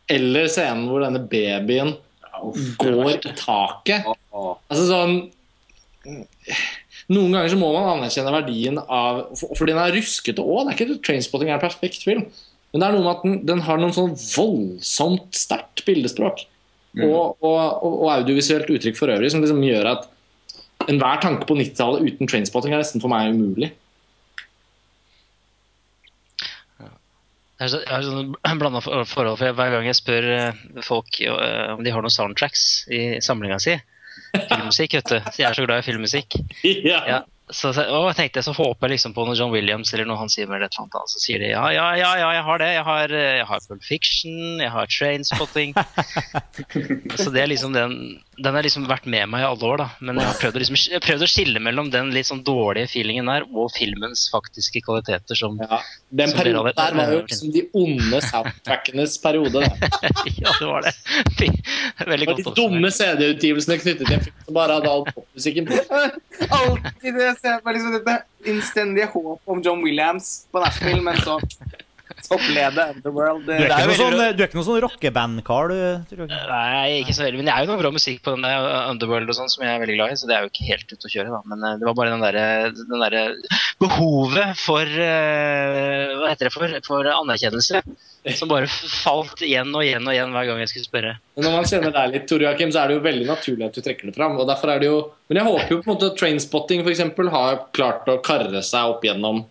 Eller 0.10 0.50
scenen 0.50 0.88
hvor 0.90 1.04
denne 1.06 1.22
babyen 1.30 1.94
går 2.80 3.12
i 3.20 3.34
taket. 3.38 4.08
Altså 4.34 4.86
sånn 4.88 5.20
Noen 7.10 7.34
ganger 7.34 7.50
så 7.52 7.58
må 7.58 7.72
man 7.74 7.88
anerkjenne 7.96 8.32
verdien 8.34 8.78
av 8.80 9.24
For, 9.38 9.66
den 9.68 9.80
er 9.82 9.94
ruskete 9.94 10.44
òg. 10.44 10.68
Det 10.68 10.72
er 10.72 10.78
ikke 10.78 11.02
Trainspotting 11.08 11.50
er 11.50 11.58
en 11.58 11.64
perfekt 11.64 12.06
film. 12.06 12.28
Men 12.70 12.82
det 12.82 12.88
er 12.88 12.96
noe 12.96 13.06
med 13.06 13.12
at 13.12 13.24
den, 13.26 13.36
den 13.50 13.64
har 13.66 13.82
noen 13.82 13.96
sånn 13.96 14.14
voldsomt 14.14 15.38
sterkt 15.38 15.84
bildespråk. 15.88 16.46
Og, 17.00 17.36
og, 17.46 17.58
og, 17.86 17.96
og 18.04 18.08
audiovisuelt 18.14 18.70
uttrykk 18.74 18.98
for 18.98 19.14
øvrig 19.14 19.30
som 19.34 19.42
liksom 19.44 19.62
gjør 19.66 19.92
at 19.92 20.08
enhver 20.90 21.22
tanke 21.24 21.48
på 21.50 21.58
90-tallet 21.60 22.08
uten 22.08 22.30
Trainspotting 22.30 22.74
er 22.74 22.84
nesten 22.84 23.04
for 23.04 23.12
meg 23.12 23.34
umulig. 23.36 23.72
Jeg 27.60 27.76
har 27.90 28.06
sånn 28.06 28.36
blanda 28.62 28.82
forhold, 28.82 29.08
for 29.12 29.56
hver 29.58 29.74
gang 29.76 29.88
jeg 29.90 30.00
spør 30.00 30.30
eh, 30.36 30.62
folk 30.86 31.20
eh, 31.26 31.74
om 31.74 31.84
de 31.84 31.92
har 31.92 32.06
noen 32.06 32.14
soundtracks 32.14 32.86
i 32.88 33.20
samlinga 33.24 33.60
si 33.60 33.76
Filmmusikk, 34.30 34.96
vet 35.00 35.10
du. 35.10 35.18
Så 35.26 35.42
jeg 35.42 35.48
er 35.48 35.58
så 35.58 35.66
glad 35.66 35.82
i 35.82 35.86
filmmusikk. 35.90 36.40
Ja, 36.90 37.24
så, 37.50 37.72
så, 37.74 37.82
og 37.90 38.12
jeg 38.12 38.18
tenkte 38.20 38.44
så 38.46 38.54
håper 38.54 38.86
jeg 38.86 39.00
liksom 39.00 39.16
på 39.16 39.24
noe 39.26 39.34
John 39.34 39.50
Williams 39.50 39.90
eller 39.96 40.06
noe 40.06 40.20
han 40.20 40.30
sier 40.30 40.46
med 40.46 40.62
et 40.62 40.70
eller 40.70 40.86
annet. 40.86 41.10
Så 41.10 41.22
sier 41.24 41.42
de 41.42 41.50
ja, 41.50 41.64
ja, 41.74 41.88
ja, 41.98 42.12
ja, 42.22 42.28
jeg 42.38 42.46
har 42.46 42.62
det. 42.62 42.70
Jeg 42.76 42.86
har, 42.86 43.14
eh, 43.18 43.36
jeg 43.40 43.48
har 43.50 43.64
Pulp 43.66 43.88
Fiction, 43.88 44.38
jeg 44.62 44.70
har 44.76 44.92
Trainspotting. 44.94 45.74
så 47.24 47.34
det 47.34 47.42
er 47.42 47.50
liksom 47.50 47.74
den 47.74 47.96
Den 48.40 48.56
har 48.56 48.64
liksom 48.64 48.86
vært 48.88 49.08
med 49.10 49.28
meg 49.32 49.44
i 49.44 49.48
alle 49.48 49.66
år, 49.68 49.82
da. 49.82 49.88
Men 50.00 50.20
jeg 50.22 50.30
har 50.30 50.38
prøvd 50.40 50.58
å, 50.58 50.62
liksom, 50.64 50.78
jeg 50.94 51.04
prøvd 51.04 51.26
å 51.26 51.30
skille 51.30 51.62
mellom 51.64 51.90
den 51.92 52.12
litt 52.16 52.30
sånn 52.30 52.42
dårlige 52.48 52.92
feelingen 52.94 53.28
der 53.32 53.46
og 53.50 53.72
filmens 53.76 54.28
faktiske 54.32 54.82
kvaliteter 54.86 55.36
som 55.40 55.60
Ja. 55.60 55.82
Den 56.10 56.32
Som 56.32 56.40
perioden 56.40 56.74
der 56.78 56.96
var 56.98 57.12
jo 57.14 57.20
liksom 57.22 57.52
de 57.54 57.66
onde 57.78 58.22
soundtrackenes 58.30 59.18
periode. 59.22 59.66
Ja, 60.40 60.54
det 60.60 60.66
var 60.66 60.86
det. 60.86 60.94
De, 61.40 61.50
Veldig 62.08 62.28
Og 62.32 62.40
de 62.40 62.54
dumme 62.56 62.92
CD-utgivelsene 62.96 63.78
knyttet 63.82 64.08
til 64.08 64.16
en 64.16 64.24
film 64.24 64.46
som 64.46 64.56
bare 64.56 64.78
hadde 64.80 64.92
all 64.94 65.06
popmusikken 65.10 65.68
på. 65.68 65.78
Alltid 66.60 67.20
det 67.20 67.30
ser 67.42 67.60
på 67.64 67.76
liksom 67.76 67.98
dette 67.98 68.16
innstendige 68.48 69.10
håp 69.12 69.52
om 69.52 69.62
John 69.66 69.84
Williams 69.84 70.32
på 70.54 70.64
Nashville, 70.64 71.04
men 71.04 71.20
så, 71.26 71.40
så 72.26 72.38
ble 72.42 72.66
det 72.76 72.86
Underworld. 72.96 73.46
Du 73.46 73.52
er 73.54 73.62
Det 73.62 73.68
ikke 73.70 73.80
er 73.84 73.90
noe 73.90 73.98
sånn, 74.00 74.18
du 74.20 74.44
er 74.44 74.48
ikke 74.50 74.60
noe 74.60 74.68
sånn 74.68 74.82
rockeband-kar, 74.86 75.72
du? 75.72 75.80
tror 76.10 76.24
jeg. 76.26 76.42
Nei, 76.50 77.00
ikke 77.04 77.16
så 77.18 77.26
veldig. 77.26 77.40
Men 77.42 77.50
det 77.50 77.56
er 77.56 77.66
jo 77.66 77.72
noe 77.72 77.82
bra 77.84 77.92
musikk 77.96 78.22
på 78.26 78.36
den 78.36 78.46
der 78.48 78.68
Underworld 78.90 79.32
og 79.32 79.38
sånn 79.38 79.52
som 79.54 79.66
jeg 79.66 79.76
er 79.76 79.84
veldig 79.84 79.98
glad 80.00 80.14
i, 80.14 80.20
så 80.20 80.30
det 80.30 80.38
er 80.38 80.46
jo 80.46 80.52
ikke 80.52 80.70
helt 80.72 80.94
ute 80.94 81.10
å 81.10 81.14
kjøre, 81.14 81.34
da. 81.36 81.42
Men 81.54 81.66
eh, 81.70 81.78
det 81.82 81.90
var 81.90 81.98
bare 82.00 82.14
den 82.16 82.26
derre 82.26 82.46
der 83.06 83.18
behovet 83.80 84.60
for 84.60 84.84
eh, 84.84 86.16
Hva 86.20 86.32
heter 86.34 86.50
det 86.50 86.54
for? 86.56 86.78
For 86.88 87.12
anerkjennelse. 87.14 87.84
Som 88.36 88.52
bare 88.52 88.68
falt 88.68 89.40
igjen 89.46 89.70
og 89.72 89.86
igjen 89.86 90.04
og 90.04 90.12
igjen 90.14 90.34
hver 90.36 90.50
gang 90.50 90.60
jeg 90.64 90.74
skulle 90.74 90.90
spørre. 90.90 91.14
Når 91.40 91.54
man 91.56 91.70
kjenner 91.70 91.94
deg 91.96 92.12
litt, 92.14 92.26
Tor 92.30 92.44
Joakim, 92.44 92.74
så 92.76 92.82
er 92.82 92.92
det 92.92 92.98
jo 92.98 93.06
veldig 93.06 93.30
naturlig 93.30 93.70
at 93.70 93.78
du 93.78 93.86
trekker 93.86 94.10
det 94.10 94.16
fram. 94.18 94.36
Og 94.42 94.50
derfor 94.50 94.74
er 94.74 94.84
det 94.84 94.90
jo 94.90 95.00
Men 95.30 95.40
jeg 95.40 95.48
håper 95.48 95.72
jo 95.72 95.80
på 95.80 95.88
en 95.88 95.94
måte 95.94 96.12
Trainspotting 96.20 96.84
eksempel, 96.90 97.30
har 97.32 97.64
klart 97.76 98.10
å 98.12 98.18
karre 98.26 98.64
seg 98.66 98.92
opp 98.96 99.06
gjennom 99.06 99.44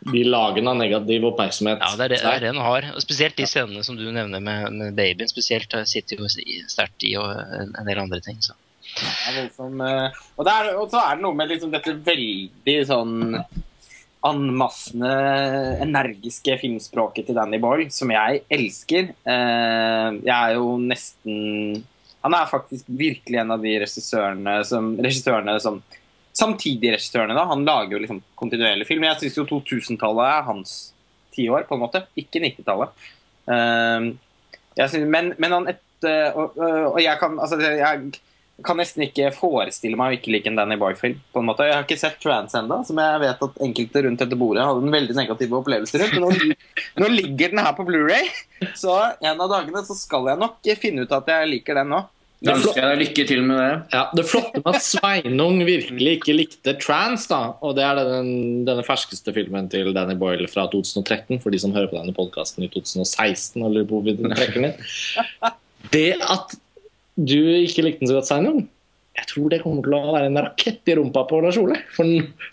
de 0.00 0.20
lagene 0.24 0.70
av 0.70 0.76
negativ 0.78 1.24
oppmerksomhet. 1.26 1.80
Ja, 1.82 1.90
det 1.98 2.04
er 2.06 2.12
det, 2.14 2.18
det, 2.22 2.30
er 2.30 2.40
det 2.44 2.52
den 2.52 2.62
har. 2.62 2.86
Og 2.94 3.02
spesielt 3.02 3.36
de 3.36 3.46
scenene 3.50 3.82
som 3.84 3.96
du 3.98 4.04
nevner 4.14 4.40
med, 4.40 4.72
med 4.72 4.94
babyen 4.96 5.28
spesielt, 5.30 5.74
eh, 5.74 5.84
sitter 5.90 6.20
jo 6.22 6.28
i- 6.44 6.62
sterkt 6.70 7.02
i, 7.08 7.16
og 7.18 7.26
en, 7.34 7.74
en 7.80 7.88
del 7.88 7.98
andre 8.04 8.20
ting. 8.24 8.38
Så. 8.44 8.54
Ja, 9.02 9.34
liksom, 9.42 9.80
eh, 9.84 10.20
og, 10.36 10.44
det 10.46 10.54
er, 10.54 10.70
og 10.78 10.86
så 10.92 11.02
er 11.02 11.16
det 11.18 11.24
noe 11.26 11.34
med 11.36 11.50
liksom 11.50 11.74
dette 11.74 11.96
veldig 12.06 12.76
sånn 12.88 13.16
anmassende, 14.28 15.10
energiske 15.84 16.56
filmspråket 16.58 17.28
til 17.28 17.36
Danny 17.38 17.60
Boyle, 17.62 17.90
som 17.94 18.10
jeg 18.10 18.40
elsker. 18.50 19.12
Eh, 19.28 20.08
jeg 20.24 20.34
er 20.34 20.56
jo 20.56 20.72
nesten 20.82 21.84
Han 22.26 22.34
er 22.34 22.48
faktisk 22.50 22.88
virkelig 22.90 23.38
en 23.38 23.52
av 23.54 23.62
de 23.62 23.76
regissørene 23.78 24.56
som, 24.66 24.88
regissørene 24.98 25.52
som 25.62 25.76
Samtidig 26.38 26.92
regissørene, 26.94 27.34
da. 27.34 27.48
Han 27.50 27.64
lager 27.66 27.96
jo 27.96 28.02
liksom 28.04 28.22
kontinuerlig 28.38 28.86
film. 28.86 29.06
Jeg 29.08 29.24
syns 29.24 29.40
jo 29.40 29.48
2000-tallet 29.48 30.30
er 30.30 30.46
hans 30.46 30.78
tiår, 31.34 31.66
på 31.66 31.74
en 31.74 31.82
måte. 31.82 32.04
Ikke 32.20 32.42
90-tallet. 32.44 32.94
Uh, 33.48 34.12
jeg 34.78 35.04
men, 35.10 35.32
men 35.40 35.54
han 35.56 35.70
et, 35.72 35.84
uh, 36.06 36.30
og, 36.38 36.58
og 36.94 36.98
jeg 37.02 37.18
kan 37.18 37.38
altså, 37.42 37.58
jeg 37.58 38.10
kan 38.66 38.78
nesten 38.80 39.04
ikke 39.06 39.30
forestille 39.36 39.98
meg 39.98 40.10
å 40.10 40.16
ikke 40.16 40.32
like 40.34 40.50
en 40.50 40.58
Danny 40.58 40.76
Boy-film. 40.78 41.20
på 41.32 41.40
en 41.40 41.46
måte. 41.46 41.66
Jeg 41.68 41.76
har 41.76 41.84
ikke 41.86 42.00
sett 42.00 42.18
Trans 42.22 42.54
enda, 42.58 42.80
som 42.86 42.98
jeg 42.98 43.20
vet 43.22 43.44
at 43.46 43.60
enkelte 43.62 44.02
rundt 44.06 44.22
dette 44.24 44.38
bordet 44.38 44.64
hadde 44.66 44.82
en 44.82 44.94
veldig 44.94 45.14
negativ 45.14 45.54
opplevelse 45.60 46.00
rundt. 46.02 46.16
Men 46.16 46.24
nå, 46.26 46.56
nå 47.04 47.10
ligger 47.12 47.54
den 47.54 47.62
her 47.62 47.76
på 47.78 47.86
Blu-ray, 47.86 48.30
så 48.74 48.96
en 49.22 49.44
av 49.44 49.52
dagene 49.52 49.84
så 49.86 49.94
skal 49.98 50.32
jeg 50.32 50.42
nok 50.42 50.70
finne 50.82 51.06
ut 51.06 51.14
at 51.14 51.30
jeg 51.30 51.52
liker 51.52 51.78
den 51.78 51.94
nå. 51.94 52.02
Da 52.38 52.54
ønsker 52.54 52.78
jeg 52.78 52.86
deg 52.86 53.00
lykke 53.02 53.24
til 53.26 53.40
med 53.42 53.58
det. 53.58 53.70
Ja, 53.96 54.02
Det 54.14 54.24
flotte 54.30 54.60
med 54.62 54.76
at 54.76 54.84
Sveinung 54.84 55.58
virkelig 55.66 56.12
ikke 56.20 56.36
likte 56.36 56.74
Trans, 56.78 57.26
da, 57.30 57.40
og 57.64 57.74
det 57.74 57.82
er 57.82 57.98
den, 57.98 58.30
denne 58.68 58.84
ferskeste 58.86 59.34
filmen 59.34 59.66
til 59.72 59.90
Danny 59.96 60.14
Boyle 60.18 60.46
fra 60.50 60.68
2013, 60.70 61.40
for 61.42 61.50
de 61.50 61.58
som 61.58 61.74
hører 61.74 61.90
på 61.90 61.98
denne 61.98 62.14
podkasten 62.14 62.62
i 62.62 62.70
2016, 62.70 63.58
eller 63.66 63.88
hvor 63.90 64.06
vi 64.06 64.14
trekker 64.22 64.68
den. 64.68 64.76
Det 65.90 66.12
at 66.22 66.54
du 67.18 67.40
ikke 67.58 67.88
likte 67.88 68.04
den 68.04 68.12
så 68.12 68.20
godt, 68.20 68.30
Sveinung, 68.30 68.68
jeg 69.18 69.26
tror 69.32 69.50
det 69.50 69.62
kommer 69.64 69.82
til 69.82 69.98
å 69.98 70.14
være 70.14 70.30
en 70.30 70.38
rakett 70.44 70.92
i 70.92 70.94
rumpa 70.94 71.24
på 71.26 71.40
Lars 71.42 71.58
Ole. 71.58 71.80
For, 71.96 72.06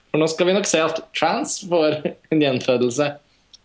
for 0.10 0.22
nå 0.22 0.30
skal 0.34 0.50
vi 0.50 0.56
nok 0.58 0.70
se 0.70 0.82
at 0.82 1.04
Trans 1.14 1.60
får 1.70 2.00
en 2.34 2.42
gjenfødelse. 2.42 3.12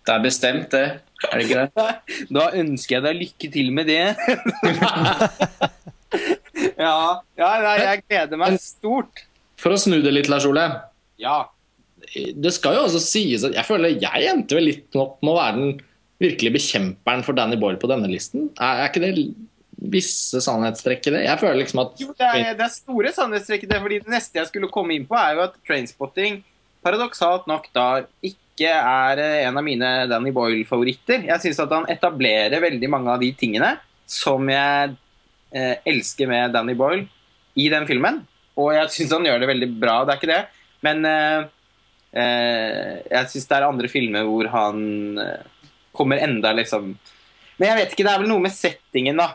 Det 0.04 0.12
er 0.12 0.24
bestemt, 0.26 0.68
det. 0.74 0.84
Er 1.30 1.40
det 1.40 1.46
ikke 1.48 1.64
det? 1.64 1.88
Da 2.36 2.50
ønsker 2.60 2.98
jeg 2.98 3.06
deg 3.08 3.22
lykke 3.24 3.50
til 3.56 3.72
med 3.72 3.88
det. 3.88 4.04
ja, 6.80 7.20
ja, 7.38 7.50
nei, 7.64 7.76
jeg 7.84 8.04
gleder 8.06 8.40
meg 8.40 8.56
stort. 8.62 9.24
For 9.60 9.76
å 9.76 9.80
snu 9.80 9.98
det 10.04 10.12
litt, 10.14 10.30
Lars 10.32 10.48
Ole. 10.48 10.66
Ja. 11.20 11.42
det 12.16 12.54
skal 12.56 12.78
jo 12.78 12.86
også 12.86 13.02
sies 13.04 13.42
at 13.44 13.52
jeg 13.52 13.66
føler 13.68 13.98
jeg 14.00 14.28
endte 14.30 14.56
vel 14.56 14.70
litt 14.70 14.96
opp 14.96 15.18
med 15.20 15.34
å 15.34 15.36
være 15.36 15.58
den 15.58 15.74
virkelig 16.20 16.54
bekjemperen 16.56 17.24
for 17.24 17.36
Danny 17.36 17.58
Boyle 17.60 17.80
på 17.80 17.88
denne 17.90 18.08
listen? 18.10 18.48
Er, 18.60 18.84
er 18.84 18.90
ikke 18.90 19.02
det 19.04 19.28
visse 19.92 20.40
sannhetstrekk 20.44 21.08
i 21.08 21.14
det? 21.14 21.22
Jeg 21.24 21.40
føler 21.40 21.60
liksom 21.62 21.82
at 21.84 22.00
Jo, 22.00 22.14
det 22.16 22.28
er, 22.28 22.54
det 22.56 22.66
er 22.66 22.72
store 22.72 23.12
sannhetstrekk 23.16 23.64
i 23.64 23.70
det. 23.70 23.80
fordi 23.84 24.00
Det 24.04 24.14
neste 24.16 24.40
jeg 24.40 24.50
skulle 24.50 24.72
komme 24.72 24.96
inn 24.96 25.06
på, 25.08 25.16
er 25.16 25.36
jo 25.36 25.44
at 25.46 25.56
Trainspotting 25.66 26.42
paradoksalt 26.84 27.48
nok 27.48 27.68
da 27.76 27.86
ikke 28.24 28.68
er 28.72 29.20
eh, 29.20 29.38
en 29.48 29.56
av 29.56 29.64
mine 29.64 29.90
Danny 30.10 30.32
Boyle-favoritter. 30.36 31.24
Jeg 31.28 31.44
syns 31.44 31.60
at 31.64 31.72
han 31.76 31.88
etablerer 31.92 32.60
veldig 32.64 32.92
mange 32.92 33.12
av 33.12 33.24
de 33.24 33.30
tingene 33.36 33.74
som 34.10 34.48
jeg 34.50 34.96
eh, 35.54 35.76
elsker 35.88 36.28
med 36.30 36.52
Danny 36.54 36.74
Boyle 36.78 37.06
i 37.58 37.68
den 37.72 37.86
filmen. 37.88 38.22
Og 38.60 38.72
jeg 38.74 38.92
syns 38.94 39.14
han 39.16 39.26
gjør 39.28 39.40
det 39.42 39.50
veldig 39.50 39.70
bra, 39.80 40.00
det 40.04 40.14
er 40.14 40.20
ikke 40.20 40.32
det. 40.32 40.40
Men 40.86 41.04
eh, 41.08 41.48
eh, 42.16 42.94
jeg 43.10 43.30
syns 43.32 43.48
det 43.50 43.58
er 43.58 43.68
andre 43.68 43.90
filmer 43.92 44.26
hvor 44.28 44.50
han 44.52 44.82
eh, 45.20 45.70
kommer 45.96 46.22
enda 46.22 46.52
liksom 46.56 46.92
Men 47.60 47.66
jeg 47.66 47.78
vet 47.80 47.94
ikke, 47.94 48.06
det 48.06 48.12
er 48.14 48.22
vel 48.22 48.30
noe 48.30 48.44
med 48.46 48.54
settingen, 48.56 49.20
da. 49.20 49.30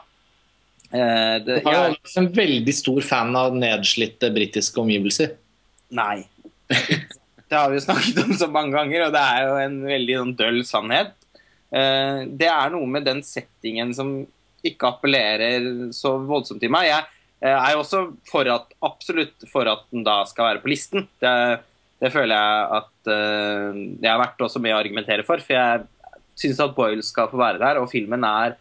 Eh, 0.90 1.36
det, 1.46 1.60
Jeg 1.62 1.74
er 1.76 1.92
jo 1.92 2.22
en 2.22 2.32
veldig 2.40 2.74
stor 2.74 3.02
fan 3.06 3.36
av 3.38 3.58
nedslitte 3.58 4.32
britiske 4.34 4.82
omgivelser. 4.82 5.36
Nei. 5.96 6.24
Det 7.46 7.54
har 7.54 7.70
vi 7.70 7.78
jo 7.78 7.84
snakket 7.86 8.24
om 8.24 8.34
så 8.34 8.48
mange 8.50 8.74
ganger, 8.74 9.06
og 9.06 9.14
det 9.14 9.22
er 9.22 9.44
jo 9.46 9.58
en 9.62 9.76
veldig 9.86 10.16
sånn 10.18 10.34
døll 10.40 10.64
sannhet. 10.66 11.12
Eh, 11.70 12.24
Det 12.42 12.50
er 12.50 12.74
noe 12.74 12.90
med 12.90 13.06
den 13.06 13.22
settingen 13.26 13.94
som 13.94 14.16
ikke 14.70 14.90
appellerer 14.90 15.70
så 15.96 16.16
voldsomt 16.26 16.62
til 16.64 16.74
meg. 16.74 16.90
Jeg 16.90 17.06
eh, 17.46 17.56
er 17.56 17.74
jo 17.74 17.82
også 17.84 18.02
for 18.30 18.50
at, 18.52 18.76
absolutt 18.86 19.48
for 19.52 19.70
at 19.72 19.86
den 19.94 20.06
da 20.08 20.22
skal 20.30 20.52
være 20.52 20.64
på 20.64 20.72
listen. 20.72 21.08
Det, 21.22 21.34
det 22.02 22.12
føler 22.14 22.36
jeg 22.36 22.80
at 22.80 23.10
uh, 23.10 23.82
det 24.02 24.10
har 24.10 24.22
vært 24.22 24.46
også 24.46 24.62
med 24.64 24.76
å 24.76 24.80
argumentere 24.82 25.26
for. 25.28 25.42
For 25.44 25.56
jeg 25.56 25.86
syns 26.36 26.62
at 26.64 26.76
Boyle 26.76 27.06
skal 27.06 27.30
få 27.32 27.40
være 27.40 27.62
der, 27.62 27.80
og 27.80 27.90
filmen 27.92 28.26
er 28.28 28.58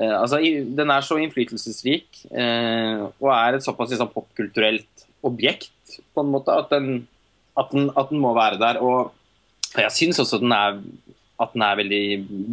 uh, 0.00 0.16
altså, 0.18 0.40
Den 0.42 0.90
er 0.90 1.06
så 1.06 1.20
innflytelsesrik 1.22 2.24
uh, 2.32 3.08
og 3.22 3.30
er 3.36 3.58
et 3.58 3.66
såpass 3.66 3.94
liksom, 3.94 4.10
popkulturelt 4.14 5.06
objekt 5.22 5.98
på 6.14 6.24
en 6.24 6.32
måte 6.32 6.54
at 6.56 6.72
den, 6.72 7.04
at 7.58 7.70
den, 7.70 7.90
at 7.94 8.10
den 8.10 8.22
må 8.22 8.32
være 8.34 8.58
der. 8.60 8.80
Og 8.82 9.12
jeg 9.78 9.94
syns 9.94 10.20
også 10.22 10.40
den 10.42 10.54
er, 10.56 10.80
at 11.40 11.54
den 11.54 11.64
er 11.66 11.78
veldig 11.78 12.04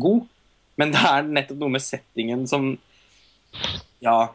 god, 0.01 0.27
men 0.79 0.93
det 0.95 1.01
er 1.03 1.27
nettopp 1.27 1.59
noe 1.63 1.75
med 1.75 1.83
settingen 1.83 2.45
som 2.49 2.71
Ja. 4.03 4.31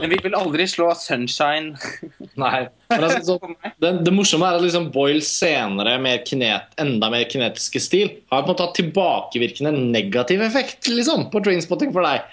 Den 0.00 0.12
vil 0.14 0.22
vel 0.24 0.36
aldri 0.38 0.64
slå 0.70 0.88
Sunshine 0.96 1.74
Nei. 2.40 2.68
Men 2.88 3.06
altså, 3.06 3.36
så, 3.36 3.54
det, 3.82 3.90
det 4.06 4.14
morsomme 4.14 4.48
er 4.48 4.58
at 4.58 4.64
liksom 4.64 4.88
Boyle 4.94 5.24
senere, 5.24 5.96
mer 6.02 6.22
kinet, 6.26 6.72
enda 6.80 7.10
mer 7.12 7.26
kinetiske 7.30 7.82
stil, 7.84 8.14
har 8.32 8.44
på 8.44 8.48
en 8.48 8.54
måte 8.54 8.68
hatt 8.68 8.78
tilbakevirkende 8.78 9.74
negativ 9.92 10.44
effekt 10.46 10.88
liksom, 10.92 11.28
på 11.32 11.42
trainspotting 11.44 11.92
for 11.96 12.06
deg. 12.06 12.24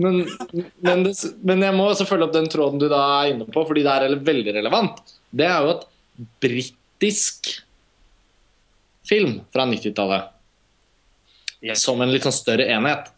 Men, 0.00 0.22
men, 0.80 1.04
det, 1.04 1.14
men 1.44 1.64
jeg 1.66 1.76
må 1.76 1.90
også 1.90 2.06
følge 2.08 2.28
opp 2.28 2.36
den 2.36 2.48
tråden 2.48 2.80
du 2.80 2.86
da 2.88 3.02
er 3.20 3.34
inne 3.34 3.48
på, 3.48 3.66
fordi 3.68 3.84
det 3.84 3.96
er 3.96 4.20
veldig 4.30 4.56
relevant. 4.56 5.02
Det 5.36 5.48
er 5.48 5.66
jo 5.66 5.74
at 5.74 5.86
britisk 6.40 7.52
film 9.10 9.40
fra 9.52 9.66
90-tallet, 9.68 10.30
Yes. 10.30 10.39
Som 11.76 12.00
en 12.00 12.12
litt 12.12 12.26
sånn 12.26 12.36
større 12.36 12.66
enhet, 12.72 13.10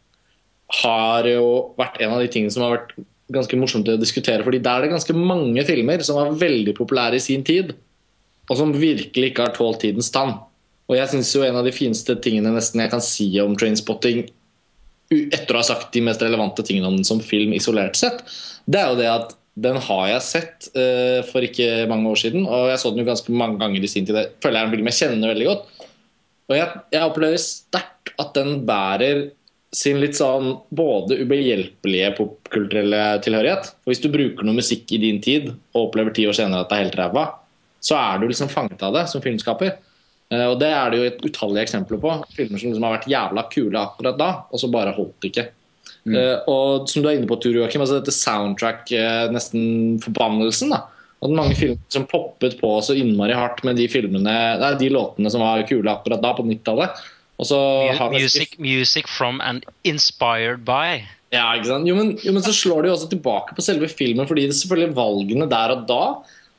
har 0.82 1.26
jo 1.28 1.74
vært 1.78 2.00
en 2.00 2.14
av 2.14 2.22
de 2.22 2.30
tingene 2.32 2.52
som 2.54 2.64
har 2.64 2.78
vært 2.78 2.94
ganske 3.32 3.58
morsomt 3.60 3.88
å 3.88 3.98
diskutere. 4.00 4.44
fordi 4.44 4.60
der 4.62 4.78
er 4.78 4.86
det 4.86 4.94
ganske 4.94 5.16
mange 5.16 5.64
filmer 5.64 6.02
som 6.04 6.16
var 6.16 6.36
veldig 6.36 6.74
populære 6.76 7.16
i 7.16 7.24
sin 7.24 7.44
tid, 7.44 7.74
og 8.50 8.56
som 8.58 8.72
virkelig 8.72 9.32
ikke 9.32 9.46
har 9.46 9.56
tålt 9.56 9.82
tidens 9.84 10.10
tann. 10.10 10.36
Og 10.90 10.96
jeg 10.98 11.08
syns 11.08 11.34
jo 11.34 11.44
en 11.46 11.56
av 11.56 11.64
de 11.64 11.72
fineste 11.72 12.16
tingene 12.24 12.52
nesten 12.52 12.82
jeg 12.82 12.92
kan 12.92 13.04
si 13.04 13.28
om 13.40 13.54
Trainspotting, 13.56 14.26
etter 15.12 15.54
å 15.54 15.60
ha 15.60 15.66
sagt 15.66 15.92
de 15.92 16.02
mest 16.04 16.22
relevante 16.24 16.64
tingene 16.64 16.88
om 16.88 16.96
den 16.98 17.06
som 17.06 17.20
film 17.20 17.52
isolert 17.52 17.96
sett, 18.00 18.24
det 18.66 18.80
er 18.80 18.90
jo 18.90 19.00
det 19.00 19.08
at 19.12 19.36
den 19.62 19.76
har 19.84 20.06
jeg 20.08 20.24
sett 20.24 20.68
uh, 20.72 21.20
for 21.28 21.44
ikke 21.44 21.84
mange 21.90 22.08
år 22.08 22.20
siden, 22.22 22.46
og 22.48 22.70
jeg 22.72 22.80
så 22.80 22.92
den 22.92 23.02
jo 23.02 23.10
ganske 23.10 23.34
mange 23.36 23.60
ganger 23.60 23.84
i 23.84 23.90
sin 23.90 24.08
tid. 24.08 24.16
Jeg 24.16 24.32
føler 24.40 24.58
jeg 24.58 24.64
er 24.64 24.70
en 24.70 24.76
film 24.76 24.88
jeg 24.88 24.98
kjenner 25.00 25.32
veldig 25.34 25.48
godt. 25.50 25.71
Og 26.52 26.58
jeg, 26.58 26.82
jeg 26.92 27.08
opplever 27.08 27.40
sterkt 27.40 28.12
at 28.20 28.34
den 28.36 28.62
bærer 28.68 29.30
sin 29.72 30.02
litt 30.02 30.18
sånn 30.18 30.58
både 30.76 31.16
ubehjelpelige 31.22 32.10
popkulturelle 32.18 33.00
tilhørighet. 33.24 33.70
For 33.80 33.92
hvis 33.92 34.02
du 34.04 34.10
bruker 34.12 34.44
noe 34.44 34.58
musikk 34.58 34.92
i 34.92 35.00
din 35.00 35.22
tid 35.24 35.48
og 35.72 35.86
opplever 35.86 36.12
ti 36.12 36.26
år 36.28 36.36
senere 36.36 36.66
at 36.66 36.68
det 36.68 36.76
er 36.76 36.84
helt 36.84 36.98
ræva, 37.00 37.24
så 37.82 37.96
er 37.96 38.20
du 38.20 38.28
liksom 38.28 38.52
fanget 38.52 38.84
av 38.84 38.92
det 38.98 39.06
som 39.10 39.24
filmskaper. 39.24 39.78
Eh, 40.30 40.44
Og 40.50 40.58
det 40.60 40.68
er 40.76 40.92
det 40.92 41.00
jo 41.00 41.08
et 41.08 41.24
utallige 41.24 41.64
eksempler 41.66 42.02
på. 42.04 42.12
Filmer 42.36 42.60
som 42.60 42.68
liksom 42.68 42.86
har 42.86 42.98
vært 42.98 43.10
jævla 43.10 43.46
kule 43.52 43.80
akkurat 43.80 44.20
da, 44.20 44.30
og 44.52 44.60
så 44.60 44.70
bare 44.70 44.94
holdt 44.94 45.16
det 45.24 45.32
ikke. 45.32 45.48
Eh, 46.12 46.36
og 46.50 46.88
som 46.90 47.02
du 47.02 47.08
er 47.08 47.16
inne 47.16 47.30
på, 47.30 47.40
Tur 47.40 47.56
Joakim, 47.56 47.80
altså 47.80 48.00
dette 48.00 48.14
soundtrack, 48.14 48.92
eh, 48.92 49.28
nesten 49.32 49.98
forbannelsen. 50.04 50.70
da 50.76 50.84
At 51.22 51.30
mange 51.30 51.54
filmer 51.54 51.78
som 51.92 52.04
poppet 52.10 52.56
på 52.60 52.70
så 52.82 52.96
innmari 52.98 53.34
hardt 53.38 53.62
med 53.64 53.76
de 53.78 53.86
filmene 53.88 54.36
Nei, 54.58 54.74
de 54.80 54.88
låtene 54.90 55.30
som 55.30 55.40
var 55.44 55.62
kule 55.68 55.86
akkurat 55.92 56.22
da, 56.22 56.32
på 56.34 56.42
90-tallet. 56.48 57.02
Og 57.38 57.46
så 57.46 57.58
har 57.96 58.10
vi- 58.10 58.22
Music, 58.22 58.58
music 58.58 59.06
from 59.08 59.40
and 59.40 59.64
inspired 59.84 60.64
by. 60.64 61.02
ja, 61.32 61.46
ikke 61.56 61.66
sant? 61.70 61.86
Jo 61.88 61.94
men, 61.96 62.16
jo, 62.22 62.32
men 62.32 62.42
så 62.42 62.52
slår 62.52 62.82
det 62.82 62.90
jo 62.90 62.96
også 62.96 63.10
tilbake 63.10 63.54
på 63.56 63.62
selve 63.64 63.88
filmen, 63.88 64.26
fordi 64.26 64.42
det 64.46 64.50
er 64.52 64.60
selvfølgelig 64.66 64.94
valgene 64.98 65.48
der 65.50 65.70
og 65.76 65.86
da 65.88 66.04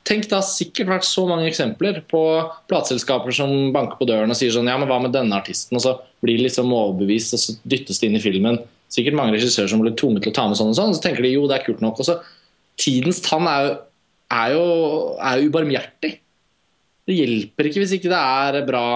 Tenk, 0.04 0.24
det 0.28 0.32
har 0.36 0.42
sikkert 0.44 0.86
vært 0.90 1.04
så 1.08 1.22
mange 1.26 1.46
eksempler 1.48 2.02
på 2.12 2.20
plateselskaper 2.68 3.32
som 3.32 3.72
banker 3.72 3.96
på 3.96 4.04
døren 4.06 4.28
og 4.28 4.36
sier 4.36 4.50
sånn 4.52 4.68
Ja, 4.68 4.76
men 4.76 4.86
hva 4.86 4.98
med 5.00 5.12
denne 5.16 5.32
artisten? 5.32 5.78
Og 5.78 5.80
så 5.80 5.94
blir 6.22 6.36
de 6.36 6.44
liksom 6.44 6.68
overbevist, 6.76 7.32
og 7.32 7.40
så 7.40 7.54
dyttes 7.64 8.00
det 8.02 8.10
inn 8.10 8.16
i 8.18 8.20
filmen. 8.20 8.58
Sikkert 8.92 9.16
mange 9.16 9.32
regissører 9.32 9.70
som 9.72 9.80
blir 9.80 9.96
tvunget 9.96 10.22
til 10.26 10.32
å 10.32 10.36
ta 10.36 10.44
med 10.46 10.58
sånn 10.58 10.68
og 10.74 10.76
sånn. 10.76 10.92
Og 10.92 10.98
Så 10.98 11.00
tenker 11.06 11.22
de 11.22 11.32
jo, 11.32 11.46
det 11.48 11.56
er 11.56 11.64
kult 11.64 11.80
nok. 11.80 12.00
Og 12.00 12.04
så 12.04 12.18
Tidens 12.76 13.22
tann 13.24 13.46
er 13.48 13.64
jo, 13.64 13.74
er 14.34 14.54
jo, 14.54 14.64
er 15.18 15.40
jo 15.40 15.50
ubarmhjertig. 15.50 16.12
Det 17.04 17.18
hjelper 17.18 17.68
ikke 17.68 17.82
hvis 17.82 17.96
ikke 17.98 18.12
det 18.12 18.20
er 18.20 18.66
bra 18.68 18.86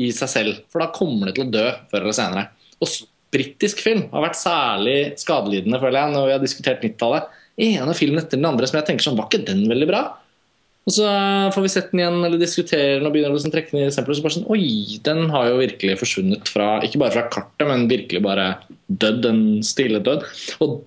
i 0.00 0.08
seg 0.16 0.30
selv, 0.32 0.60
for 0.72 0.82
da 0.82 0.92
kommer 0.94 1.28
det 1.28 1.36
til 1.36 1.48
å 1.48 1.52
dø 1.52 1.66
før 1.90 2.06
eller 2.06 2.16
senere. 2.16 2.46
Og 2.80 2.88
britisk 3.30 3.82
film 3.84 4.06
har 4.14 4.24
vært 4.24 4.40
særlig 4.40 4.96
skadelidende, 5.20 5.80
føler 5.82 6.00
jeg, 6.00 6.14
når 6.14 6.26
vi 6.26 6.34
har 6.34 6.42
diskutert 6.42 6.82
90-tallet. 6.84 7.36
ene 7.60 7.94
filmen 7.94 8.22
etter 8.22 8.40
den 8.40 8.48
andre 8.48 8.68
som 8.70 8.80
jeg 8.80 8.88
tenker 8.88 9.06
sånn, 9.06 9.18
var 9.18 9.28
ikke 9.28 9.44
den 9.50 9.66
veldig 9.70 9.88
bra? 9.90 10.02
Og 10.88 10.94
så 10.96 11.06
får 11.54 11.62
vi 11.62 11.70
sett 11.70 11.90
den 11.92 12.00
igjen 12.00 12.22
eller 12.24 12.40
diskutere 12.40 12.96
den 12.96 13.06
og 13.06 13.12
begynner 13.14 13.34
å 13.34 13.36
liksom 13.36 13.52
trekke 13.52 13.74
den 13.74 13.82
i 13.82 13.88
eksempler. 13.90 14.16
Så 14.16 14.24
bare 14.24 14.36
sånn, 14.38 14.48
oi, 14.50 14.98
den 15.06 15.26
har 15.30 15.50
jo 15.50 15.60
virkelig 15.60 15.98
forsvunnet 16.00 16.50
fra 16.50 16.70
Ikke 16.86 17.02
bare 17.02 17.14
fra 17.14 17.26
kartet, 17.30 17.66
men 17.68 17.84
virkelig 17.90 18.22
bare 18.24 18.46
dødd. 18.88 19.28
En 19.28 19.42
stille 19.66 20.00
død. 20.06 20.24
Og 20.64 20.80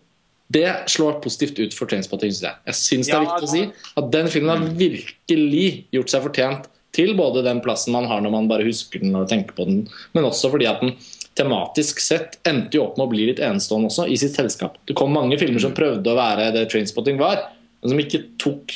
det 0.48 0.68
slår 0.91 1.22
positivt 1.24 1.60
ut 1.60 1.74
for 1.74 1.90
Trainspotting, 1.90 2.32
syns 2.34 2.44
jeg. 2.45 2.60
Jeg 2.68 2.80
syns 2.80 3.10
det 3.10 3.15
er 3.15 3.26
viktig 3.26 3.48
å 3.48 3.52
si 3.53 3.64
at 4.02 4.11
den 4.14 4.30
filmen 4.30 4.52
har 4.52 4.78
virkelig 4.78 5.65
gjort 5.95 6.14
seg 6.14 6.26
fortjent 6.28 6.70
til 6.94 7.15
både 7.18 7.41
den 7.45 7.61
plassen 7.64 7.95
man 7.95 8.06
har 8.10 8.22
når 8.22 8.34
man 8.36 8.49
bare 8.52 8.68
husker 8.68 9.02
den 9.02 9.15
og 9.18 9.30
tenker 9.32 9.56
på 9.57 9.65
den, 9.65 9.84
men 10.14 10.28
også 10.28 10.52
fordi 10.53 10.68
at 10.70 10.84
den 10.84 10.94
tematisk 11.34 12.02
sett 12.03 12.38
endte 12.45 12.78
jo 12.78 12.84
opp 12.86 12.99
med 12.99 13.07
å 13.07 13.14
bli 13.15 13.26
litt 13.32 13.41
enestående 13.41 13.90
også 13.90 14.06
i 14.06 14.18
sitt 14.22 14.38
selskap. 14.38 14.78
Det 14.86 14.94
kom 14.98 15.15
mange 15.15 15.40
filmer 15.41 15.64
som 15.64 15.74
prøvde 15.74 16.11
å 16.11 16.20
være 16.20 16.52
det 16.53 16.68
Trainspotting 16.70 17.18
var, 17.22 17.48
men 17.82 17.94
som 17.94 18.03
ikke 18.03 18.22
tok 18.41 18.76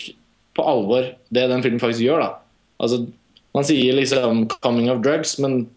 på 0.57 0.65
alvor 0.65 1.11
det 1.29 1.45
den 1.51 1.61
filmen 1.61 1.81
faktisk 1.83 2.07
gjør. 2.07 2.25
da. 2.25 2.31
Altså, 2.81 3.05
Man 3.55 3.65
sier 3.65 3.93
liksom 3.93 4.47
'coming 4.61 4.91
of 4.91 5.01
drugs', 5.01 5.39
men 5.39 5.67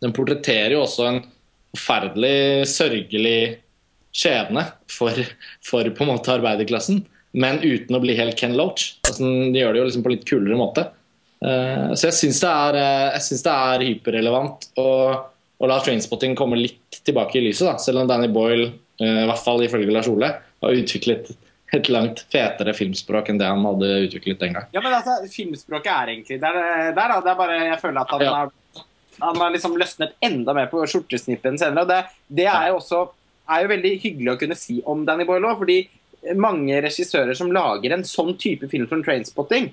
den 0.00 0.12
portretterer 0.12 0.72
jo 0.72 0.82
også 0.84 1.08
en 1.08 1.18
forferdelig 1.76 2.64
sørgelig 2.68 3.58
skjebne 4.16 4.64
for, 4.90 5.20
for 5.64 5.88
på 5.92 6.04
en 6.04 6.12
måte 6.14 6.32
arbeiderklassen, 6.36 7.02
men 7.36 7.60
uten 7.60 7.98
å 7.98 8.00
bli 8.00 8.16
helt 8.16 8.38
Ken 8.40 8.56
Loach. 8.56 8.94
Altså, 9.04 9.28
de 9.52 9.60
gjør 9.60 9.74
det 9.76 9.82
jo 9.82 9.88
liksom 9.90 10.04
på 10.06 10.12
litt 10.14 10.26
kulere 10.28 10.58
måte. 10.58 10.86
Uh, 11.44 11.92
så 11.92 12.08
jeg 12.08 12.16
syns 12.16 12.40
det, 12.40 12.52
eh, 12.80 13.16
det 13.44 13.52
er 13.52 13.82
hyperrelevant 13.84 14.70
å, 14.80 14.90
å 15.60 15.68
la 15.68 15.76
Trainspotting 15.84 16.36
komme 16.38 16.56
litt 16.56 17.02
tilbake 17.04 17.36
i 17.38 17.44
lyset, 17.44 17.66
da. 17.68 17.74
selv 17.82 18.00
om 18.02 18.08
Danny 18.08 18.30
Boyle, 18.32 18.70
uh, 19.02 19.24
i 19.26 19.26
hvert 19.28 19.44
fall 19.44 19.60
ifølge 19.66 19.92
Lars 19.92 20.08
Ole, 20.08 20.32
har 20.64 20.80
utviklet 20.80 21.28
et 21.76 21.90
langt 21.92 22.22
fetere 22.32 22.72
filmspråk 22.76 23.28
enn 23.28 23.40
det 23.40 23.48
han 23.50 23.64
hadde 23.66 23.90
utviklet 24.06 24.40
den 24.40 24.56
gang. 24.56 24.68
Ja, 24.72 24.80
men 24.80 24.94
altså, 24.96 25.18
filmspråket 25.28 25.92
er 25.92 26.12
egentlig 26.14 26.40
der, 26.40 26.58
der 26.96 27.12
da. 27.12 27.20
Det 27.20 27.32
er 27.32 27.38
bare, 27.42 27.58
jeg 27.66 27.80
føler 27.82 28.00
at 28.00 28.14
han 28.14 28.24
Ja. 28.24 28.32
har, 28.32 28.84
han 29.20 29.40
har 29.42 29.52
liksom 29.52 29.76
løsnet 29.76 30.16
enda 30.24 30.54
mer 30.56 30.70
på 30.72 30.84
skjortesnippen 30.86 31.58
senere. 31.58 31.82
og 31.82 31.88
Det, 31.90 32.00
det 32.40 32.46
er 32.48 32.70
jo 32.70 32.78
også 32.78 33.02
er 33.50 33.62
jo 33.62 33.72
veldig 33.72 33.92
hyggelig 34.02 34.32
å 34.32 34.38
kunne 34.40 34.58
si 34.58 34.80
om 34.88 35.04
Danny 35.06 35.26
Boyle 35.28 35.50
òg, 35.50 35.62
fordi 35.62 35.78
mange 36.34 36.78
regissører 36.82 37.36
som 37.38 37.52
lager 37.54 37.94
en 37.94 38.04
sånn 38.06 38.34
type 38.40 38.68
film 38.70 38.88
som 38.90 39.02
Trainspotting, 39.06 39.70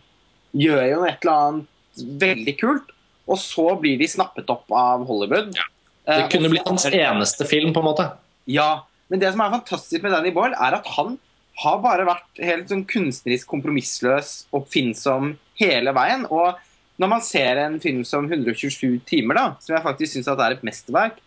gjør 0.54 0.84
jo 0.86 1.06
et 1.10 1.24
eller 1.24 1.34
annet 1.34 2.04
veldig 2.24 2.56
kult, 2.60 2.92
og 3.30 3.40
så 3.42 3.68
blir 3.80 3.98
de 4.02 4.10
snappet 4.10 4.50
opp 4.54 4.70
av 4.76 5.06
Hollywood. 5.10 5.54
Ja. 5.58 5.70
Det 6.04 6.28
kunne 6.34 6.52
blitt 6.52 6.68
hans 6.68 6.86
eneste 6.90 7.48
film, 7.48 7.72
på 7.74 7.80
en 7.80 7.88
måte. 7.88 8.10
ja, 8.46 8.84
men 9.08 9.22
det 9.22 9.30
som 9.32 9.44
er 9.44 9.54
fantastisk 9.54 10.04
med 10.04 10.12
Danny 10.12 10.34
Boyle, 10.36 10.58
er 10.58 10.80
at 10.80 10.88
han 10.98 11.18
har 11.62 11.82
bare 11.84 12.06
vært 12.08 12.42
helt 12.42 12.72
sånn 12.72 12.86
kunstnerisk 12.90 13.50
kompromissløs, 13.52 14.48
oppfinnsom 14.58 15.36
hele 15.62 15.94
veien. 15.96 16.26
Og 16.34 16.58
når 17.02 17.12
man 17.12 17.22
ser 17.26 17.62
en 17.62 17.78
film 17.84 18.02
som 18.08 18.26
127 18.26 19.04
timer, 19.06 19.38
da, 19.38 19.46
som 19.62 19.76
jeg 19.78 19.86
faktisk 19.86 20.16
syns 20.16 20.32
er 20.34 20.56
et 20.56 20.66
mesterverk, 20.66 21.20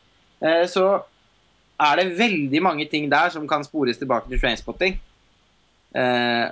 eh, 0.42 0.64
så 0.70 1.04
er 1.76 2.00
det 2.00 2.18
veldig 2.18 2.62
mange 2.64 2.86
ting 2.90 3.10
der 3.10 3.30
som 3.32 3.46
kan 3.48 3.64
spores 3.64 3.98
tilbake 4.00 4.30
til 4.30 4.40
Trainspotting. 4.40 4.96
Eh, 5.96 6.46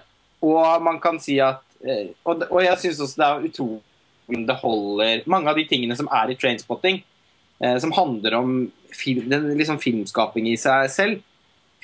og 0.45 0.83
man 0.85 1.01
kan 1.01 1.19
si 1.21 1.39
at 1.43 1.61
eh, 1.85 2.13
Og, 2.25 2.47
og 2.49 2.63
jeg 2.65 2.79
syns 2.81 3.01
også 3.01 3.21
det 3.21 3.27
er 3.27 3.49
utrolig 3.49 3.83
det 4.49 4.57
holder 4.57 5.25
Mange 5.29 5.51
av 5.51 5.59
de 5.59 5.67
tingene 5.69 5.97
som 5.99 6.09
er 6.09 6.33
i 6.33 6.37
Trainspotting, 6.41 7.03
eh, 7.61 7.77
som 7.79 7.93
handler 7.93 8.39
om 8.39 8.55
film, 8.95 9.29
den, 9.29 9.51
liksom 9.59 9.81
filmskaping 9.83 10.49
i 10.49 10.57
seg 10.61 10.89
selv, 10.93 11.23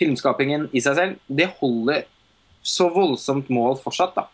filmskapingen 0.01 0.69
i 0.73 0.81
seg 0.81 0.97
selv, 0.97 1.19
det 1.29 1.51
holder 1.61 2.07
så 2.63 2.89
voldsomt 2.93 3.51
mål 3.53 3.77
fortsatt, 3.83 4.17
da. 4.17 4.27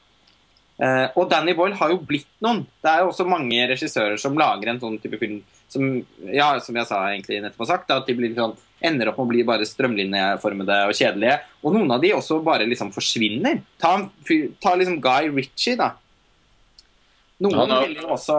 Eh, 0.76 1.06
og 1.16 1.30
Danny 1.30 1.54
Boyle 1.56 1.76
har 1.78 1.90
jo 1.90 2.02
blitt 2.04 2.28
noen. 2.44 2.64
Det 2.82 2.90
er 2.90 3.02
jo 3.02 3.10
også 3.10 3.26
mange 3.28 3.66
regissører 3.70 4.18
som 4.20 4.36
lager 4.38 4.70
en 4.70 4.80
sånn 4.82 4.98
type 5.00 5.18
film 5.20 5.40
som, 5.72 5.88
ja, 6.30 6.48
som 6.62 6.78
jeg 6.78 6.88
sa 6.88 7.00
egentlig 7.10 7.40
nettopp 7.42 7.64
har 7.64 7.72
sagt, 7.72 7.92
at 7.94 8.08
de 8.08 8.14
blir 8.16 8.34
sånn, 8.36 8.54
ender 8.86 9.10
opp 9.10 9.18
med 9.18 9.26
å 9.26 9.30
bli 9.32 9.44
bare 9.48 9.66
strømlinjeformede 9.66 10.78
og 10.88 10.94
kjedelige. 10.96 11.38
Og 11.64 11.74
noen 11.74 11.94
av 11.96 12.02
de 12.02 12.12
også 12.16 12.38
bare 12.44 12.68
liksom 12.68 12.92
forsvinner. 12.94 13.62
Ta, 13.82 13.96
ta 14.62 14.74
liksom 14.76 15.00
Guy 15.02 15.30
Ritchie, 15.32 15.78
da. 15.80 15.94
Noen 17.42 17.58
Ja, 17.58 17.66
da- 17.66 18.14
også 18.14 18.38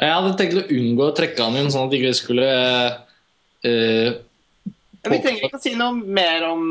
Jeg 0.00 0.14
hadde 0.16 0.36
tenkt 0.38 0.56
å 0.56 0.66
unngå 0.72 1.10
å 1.10 1.14
trekke 1.14 1.44
han 1.44 1.58
inn, 1.60 1.70
sånn 1.70 1.86
at 1.86 1.92
de 1.92 1.98
ikke 2.00 2.16
skulle 2.16 2.46
eh, 3.66 4.16
Vi 5.06 5.18
trenger 5.20 5.44
ikke 5.46 5.58
å 5.58 5.62
si 5.62 5.74
noe 5.78 5.92
mer 5.92 6.46
om 6.48 6.64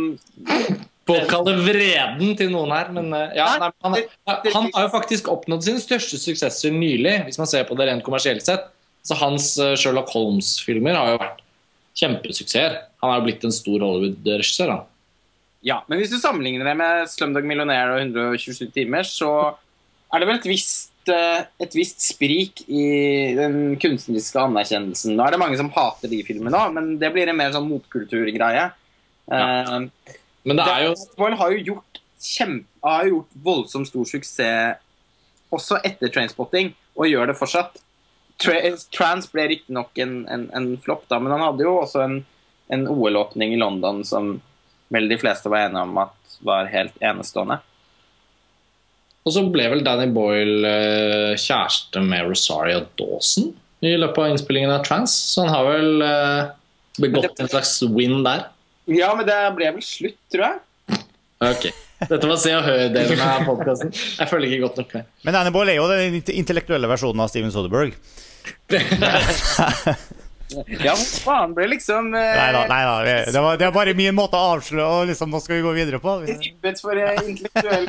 påkalle 1.10 1.56
vreden 1.64 2.36
til 2.38 2.52
noen 2.54 2.74
her, 2.74 2.92
men 2.94 3.08
uh, 3.14 3.30
ja, 3.38 3.48
Nei, 3.58 3.70
nei, 3.70 4.04
han, 4.28 4.52
han 4.54 4.68
har 4.76 4.86
jo 4.86 4.92
faktisk 4.94 5.30
oppnådd 5.32 5.66
sine 5.66 5.82
største 5.82 6.20
suksesser 6.22 6.76
nylig, 6.76 7.16
hvis 7.28 7.40
man 7.42 7.50
ser 7.50 7.66
på 7.70 7.78
det 7.80 7.90
rent 7.90 8.06
kommersielt 8.06 8.46
sett. 8.46 8.68
Så 9.06 9.18
hans 9.20 9.54
eh, 9.62 9.76
Sherlock 9.80 10.12
Holmes-filmer 10.14 10.98
har 10.98 11.14
jo 11.14 11.22
vært 11.22 11.42
kjempesuksess. 12.00 12.78
Han 13.04 13.14
har 13.14 13.22
jo 13.22 13.28
blitt 13.28 13.46
en 13.48 13.56
stor 13.56 13.84
Hollywood-regissør. 13.86 14.76
Ja, 15.66 15.82
men 15.88 16.00
hvis 16.00 16.12
du 16.14 16.20
sammenligner 16.22 16.68
det 16.68 16.76
med 16.80 17.10
Slumdog 17.12 17.48
Millionaire 17.48 17.98
og 17.98 18.04
127 18.06 18.70
timer, 18.76 19.08
så 19.08 19.32
er 20.10 20.22
det 20.22 20.30
vel 20.30 20.40
et 20.40 20.48
visst, 20.48 20.94
eh, 21.12 21.42
et 21.62 21.76
visst 21.76 22.04
sprik 22.06 22.64
i 22.68 22.86
den 23.38 23.76
kunstneriske 23.82 24.40
anerkjennelsen. 24.40 25.16
Nå 25.18 25.26
er 25.26 25.36
det 25.36 25.42
mange 25.42 25.60
som 25.60 25.72
hater 25.76 26.12
de 26.12 26.22
filmene 26.28 26.60
òg, 26.60 26.76
men 26.76 26.94
det 27.02 27.12
blir 27.16 27.32
en 27.32 27.40
mer 27.40 27.52
sånn 27.56 27.68
motkulturgreie. 27.70 28.70
Ja. 29.30 29.80
Men 30.48 30.58
det 30.58 30.66
er 30.66 30.88
jo 30.88 30.94
Boyle 31.20 31.38
har 31.38 31.52
jo 31.54 31.74
gjort 31.74 32.00
kjempe, 32.24 32.66
har 32.84 33.06
jo 33.06 33.20
gjort 33.20 33.36
voldsomt 33.46 33.90
stor 33.92 34.08
suksess 34.08 34.80
også 35.54 35.80
etter 35.86 36.12
Trainspotting, 36.14 36.72
og 36.98 37.10
gjør 37.10 37.32
det 37.32 37.38
fortsatt. 37.40 37.80
Tra 38.40 38.56
Trans 38.96 39.28
ble 39.32 39.48
riktignok 39.52 39.98
en, 40.00 40.22
en, 40.32 40.46
en 40.56 40.70
flopp, 40.80 41.08
da, 41.12 41.20
men 41.20 41.34
han 41.36 41.44
hadde 41.44 41.66
jo 41.66 41.76
også 41.82 42.04
en, 42.06 42.20
en 42.72 42.86
OL-åpning 42.88 43.56
i 43.56 43.60
London 43.60 44.04
som 44.08 44.38
vel 44.94 45.10
de 45.12 45.18
fleste 45.22 45.52
var 45.52 45.68
enige 45.68 45.84
om 45.86 46.00
at 46.06 46.38
var 46.46 46.70
helt 46.72 46.96
enestående. 47.04 47.60
Og 49.28 49.36
så 49.36 49.44
ble 49.52 49.66
vel 49.74 49.84
Danny 49.86 50.08
Boyle 50.16 50.70
eh, 50.70 51.34
kjæreste 51.38 52.02
med 52.02 52.30
Rosario 52.32 52.86
Dawson 52.98 53.52
i 53.86 53.92
løpet 54.00 54.24
av 54.24 54.32
innspillingen 54.34 54.72
av 54.74 54.86
Trans, 54.88 55.14
så 55.34 55.46
han 55.46 55.54
har 55.54 55.68
vel 55.68 56.06
eh, 56.06 56.48
begått 57.00 57.44
en 57.44 57.52
slags 57.52 57.78
win 57.96 58.24
der. 58.26 58.48
Ja, 58.90 59.12
men 59.16 59.28
det 59.28 59.38
ble 59.56 59.70
vel 59.76 59.86
slutt, 59.86 60.18
tror 60.34 60.48
jeg. 60.48 60.60
Ok. 61.40 61.70
Dette 62.00 62.28
var 62.28 62.40
Se 62.40 62.52
og 62.56 62.64
Hør-delen 62.64 63.22
av 63.24 63.44
podkasten. 63.48 63.92
Jeg 63.94 64.28
følger 64.32 64.54
ikke 64.54 64.66
godt 64.68 64.80
nok 64.82 64.94
med. 64.98 65.12
Men 65.28 65.36
Danny 65.36 65.52
Boyle 65.56 65.74
er 65.74 65.80
jo 65.80 65.88
den 65.92 66.20
intellektuelle 66.36 66.88
versjonen 66.92 67.24
av 67.24 67.32
Steven 67.32 67.54
Soderberg. 67.54 67.96
Ja, 70.50 70.96
hva 70.96 70.96
faen, 70.98 71.52
ble 71.54 71.68
liksom 71.76 72.08
eh, 72.18 72.32
Nei 72.34 72.48
da, 72.56 72.62
nei 72.72 72.80
da. 72.82 72.94
Det, 73.06 73.16
det, 73.36 73.42
var, 73.46 73.58
det 73.62 73.68
er 73.68 73.74
bare 73.76 73.92
min 73.94 74.16
måte 74.18 74.40
å 74.40 74.56
avsløre 74.56 74.86
og 74.96 75.04
liksom, 75.12 75.30
Nå 75.30 75.42
skal 75.44 75.60
vi 75.60 75.66
gå 75.68 75.74
videre 75.76 76.00
på. 76.02 76.16
ribbet 76.26 76.82
for 76.82 76.98
intellektuell 76.98 77.86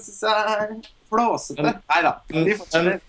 syns 0.00 0.22
jeg 0.24 0.78
flåsete. 1.12 1.74
Nei 1.92 2.00
da. 2.06 2.14
Vi 2.32 2.56
fortsetter. 2.56 3.02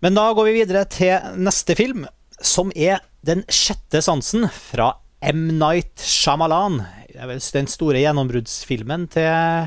Men 0.00 0.16
da 0.16 0.24
går 0.32 0.48
vi 0.48 0.56
videre 0.62 0.86
til 0.88 1.36
neste 1.44 1.76
film, 1.76 2.06
som 2.40 2.72
er 2.72 3.04
Den 3.20 3.44
sjette 3.52 4.00
sansen 4.00 4.48
fra 4.48 4.94
M. 5.20 5.44
Night 5.60 6.00
Shyamalan. 6.00 6.80
Det 7.20 7.26
er 7.26 7.34
vel 7.34 7.40
den 7.52 7.66
store 7.68 8.00
gjennombruddsfilmen 8.00 9.02
til 9.12 9.66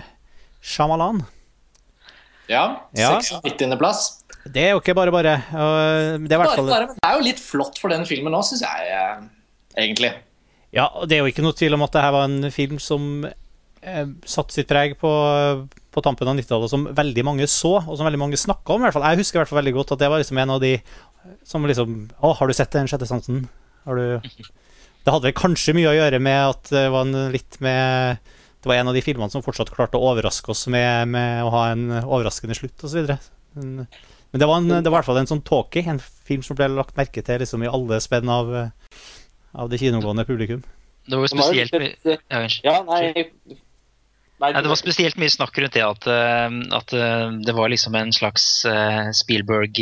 Shyamalan. 0.65 1.19
Ja. 2.49 2.63
Ja. 2.97 3.11
96. 3.21 3.75
plass. 3.77 3.99
Det 4.49 4.63
er 4.63 4.71
jo 4.73 4.79
ikke 4.81 4.95
bare 4.97 5.13
bare. 5.13 5.35
Det 5.53 5.59
er, 5.61 6.17
i 6.17 6.31
Bare, 6.33 6.47
bare, 6.65 6.87
det 6.97 7.05
er 7.05 7.19
jo 7.19 7.27
litt 7.27 7.43
flott 7.43 7.77
for 7.77 7.93
den 7.93 8.07
filmen 8.09 8.33
òg, 8.33 8.41
syns 8.47 8.63
jeg. 8.65 8.87
eh, 8.89 9.21
Egentlig. 9.83 10.09
ja, 10.73 10.87
og 10.97 11.05
det 11.05 11.19
er 11.19 11.21
jo 11.21 11.29
ikke 11.29 11.45
noe 11.45 11.53
tvil 11.53 11.77
om 11.77 11.85
at 11.85 11.93
det 11.93 12.01
her 12.07 12.15
var 12.17 12.25
en 12.25 12.49
film 12.57 12.81
som 12.81 13.05
eh, 13.29 14.09
satte 14.25 14.57
sitt 14.57 14.71
preg 14.73 14.97
på, 14.97 15.13
på 15.93 16.05
tampen 16.09 16.33
av 16.33 16.41
90-tallet, 16.41 16.73
som 16.73 16.89
veldig 16.89 17.27
mange 17.29 17.45
så, 17.53 17.75
og 17.85 17.93
som 18.01 18.09
veldig 18.09 18.23
mange 18.25 18.41
snakka 18.41 18.73
om. 18.73 18.81
i 18.81 18.89
hvert 18.89 18.97
fall. 18.97 19.05
Jeg 19.13 19.21
husker 19.21 19.37
i 19.37 19.43
hvert 19.43 19.53
fall 19.53 19.61
veldig 19.61 19.77
godt 19.77 19.93
at 19.93 20.01
det 20.01 20.09
var 20.09 20.25
liksom 20.25 20.41
en 20.41 20.57
av 20.57 20.65
de 20.65 20.73
som 21.45 21.69
liksom 21.69 21.95
Å, 22.17 22.33
har 22.33 22.49
du 22.49 22.57
sett 22.57 22.73
Den 22.73 22.89
sjette 22.89 23.05
sansen? 23.05 23.45
Har 23.85 24.01
du 24.01 24.33
Det 25.03 25.11
hadde 25.11 25.27
vel 25.27 25.35
kanskje 25.35 25.75
mye 25.75 25.91
å 25.91 25.97
gjøre 25.97 26.19
med 26.23 26.39
at 26.53 26.71
det 26.71 26.85
var 26.93 27.03
en 27.03 27.31
litt 27.33 27.57
med 27.63 28.21
Det 28.63 28.69
var 28.71 28.79
en 28.79 28.91
av 28.91 28.95
de 28.95 29.03
filmene 29.03 29.31
som 29.33 29.43
fortsatt 29.43 29.73
klarte 29.73 29.99
å 29.99 30.11
overraske 30.13 30.53
oss 30.53 30.65
med, 30.71 31.09
med 31.11 31.43
å 31.43 31.51
ha 31.51 31.63
en 31.73 31.89
overraskende 32.01 32.55
slutt 32.55 32.85
osv. 32.87 33.11
Men, 33.59 33.73
men 33.83 34.41
det 34.41 34.47
var, 34.47 34.61
en, 34.61 34.69
det 34.71 34.87
var 34.87 34.93
i 34.93 34.99
hvert 35.01 35.09
fall 35.09 35.19
en 35.19 35.29
sånn 35.29 35.43
talkie, 35.45 35.83
en 35.91 35.99
film 35.99 36.45
som 36.45 36.57
ble 36.57 36.71
lagt 36.71 36.95
merke 36.97 37.25
til 37.25 37.43
liksom 37.43 37.65
i 37.65 37.71
alle 37.71 37.99
spenn 38.03 38.31
av, 38.31 38.53
av 39.51 39.69
det 39.69 39.81
kinogående 39.83 40.23
publikum. 40.29 40.63
Det 41.03 41.19
var 41.19 41.27
jo 41.27 41.33
spesielt 41.35 41.75
mye 41.75 42.17
ja. 42.31 42.47
Ja, 42.63 42.79
nei 42.87 43.25
Nei, 44.43 44.49
det 44.59 44.67
var 44.67 44.75
spesielt 44.79 45.15
mye 45.21 45.31
snakk 45.31 45.55
rundt 45.61 45.75
det 45.77 45.83
at, 45.85 46.07
eh, 46.09 46.55
at 46.75 46.93
eh, 46.97 47.27
det 47.45 47.53
var 47.55 47.69
liksom 47.71 47.95
en 47.95 48.11
slags 48.11 48.65
eh, 48.67 49.11
Spielberg 49.15 49.77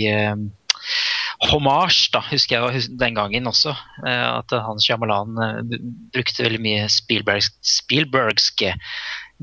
hommage, 1.50 2.10
da, 2.14 2.22
husker 2.30 2.60
jeg 2.70 2.84
den 3.02 3.16
gangen 3.18 3.50
også. 3.50 3.74
eh, 4.06 4.28
At 4.38 4.54
Hans 4.66 4.86
Shyamalan 4.86 5.38
eh, 5.42 5.80
brukte 6.14 6.46
veldig 6.46 6.62
mye 6.62 6.90
Spielbergs, 6.92 7.50
Spielbergske 7.66 8.76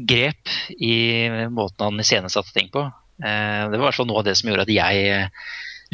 grep 0.08 0.52
i 0.78 0.94
måten 1.50 1.88
han 1.88 2.02
iscenesatte 2.04 2.54
ting 2.54 2.70
på. 2.74 2.84
Eh, 3.24 3.64
Det 3.72 3.80
var 3.82 3.96
i 3.96 4.06
noe 4.06 4.22
av 4.22 4.28
det 4.28 4.36
som 4.38 4.50
gjorde 4.52 4.68
at 4.68 4.74
jeg 4.76 5.30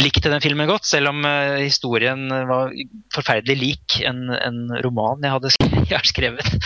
likte 0.03 0.29
den 0.29 0.43
filmen 0.43 0.67
godt, 0.69 0.85
selv 0.91 1.13
om 1.13 1.23
historien 1.63 2.27
var 2.29 2.73
forferdelig 3.15 3.55
lik 3.61 4.01
en, 4.03 4.25
en 4.35 4.65
roman 4.83 5.23
jeg 5.23 5.31
hadde 5.37 5.53
skrevet. 5.55 5.87
jeg 5.93 5.97
har 6.01 6.09
skrevet. 6.11 6.57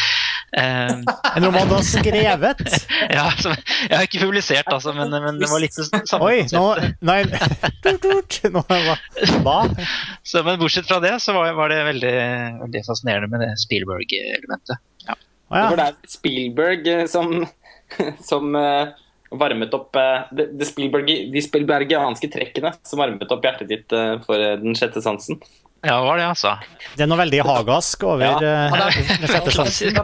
Eh, 0.52 0.92
En 1.36 1.44
roman 1.44 1.68
du 1.68 1.74
har 1.74 1.84
skrevet? 1.84 2.62
ja, 3.18 3.26
som, 3.36 3.56
jeg 3.84 3.94
har 3.94 4.06
ikke 4.06 4.22
publisert, 4.22 4.68
altså, 4.72 4.94
men, 4.96 5.12
men 5.12 5.40
det 5.40 5.50
var 5.50 5.60
litt 5.62 5.76
samme 5.76 6.30
Oi, 6.30 6.44
nå. 6.52 6.64
Nei. 7.04 7.20
Nå, 8.54 8.62
hva? 8.64 8.96
hva? 9.44 9.58
Så, 10.22 10.42
men 10.46 10.60
bortsett 10.60 10.88
fra 10.88 11.00
det, 11.04 11.16
så 11.24 11.34
var, 11.36 11.52
var 11.58 11.72
det 11.72 11.82
veldig, 11.90 12.14
veldig 12.64 12.84
fascinerende 12.86 13.30
med 13.32 13.44
det 13.44 13.50
Spielberg-elementet. 13.64 14.80
Ja. 15.08 15.18
Ah, 15.48 15.68
ja. 15.68 15.76
det 15.76 15.84
er 15.90 16.16
Spielberg 16.16 16.88
eh, 16.92 17.04
som, 17.10 17.44
som 18.30 18.56
uh, 18.56 18.90
varmet 19.30 19.74
opp 19.76 19.96
uh, 19.96 20.28
de, 20.32 20.48
de, 20.52 20.68
Spielberg, 20.68 21.08
De 21.32 21.42
Spielbergianske 21.44 22.30
trekkene 22.32 22.72
som 22.86 23.00
varmet 23.00 23.32
opp 23.32 23.44
hjertet 23.44 23.70
ditt 23.70 23.96
uh, 23.96 24.16
for 24.24 24.40
eh, 24.40 24.56
den 24.60 24.76
sjette 24.78 25.02
sansen. 25.04 25.40
Ja, 25.86 25.94
det 26.00 26.06
var 26.08 26.18
det, 26.18 26.26
altså. 26.26 26.56
Det 26.96 27.04
er 27.04 27.10
noe 27.10 27.20
veldig 27.20 27.42
hagask 27.46 28.02
over 28.08 28.24
Ja. 28.26 28.38
eh, 28.42 29.28
sjette 29.30 29.54
sjansen. 29.54 29.98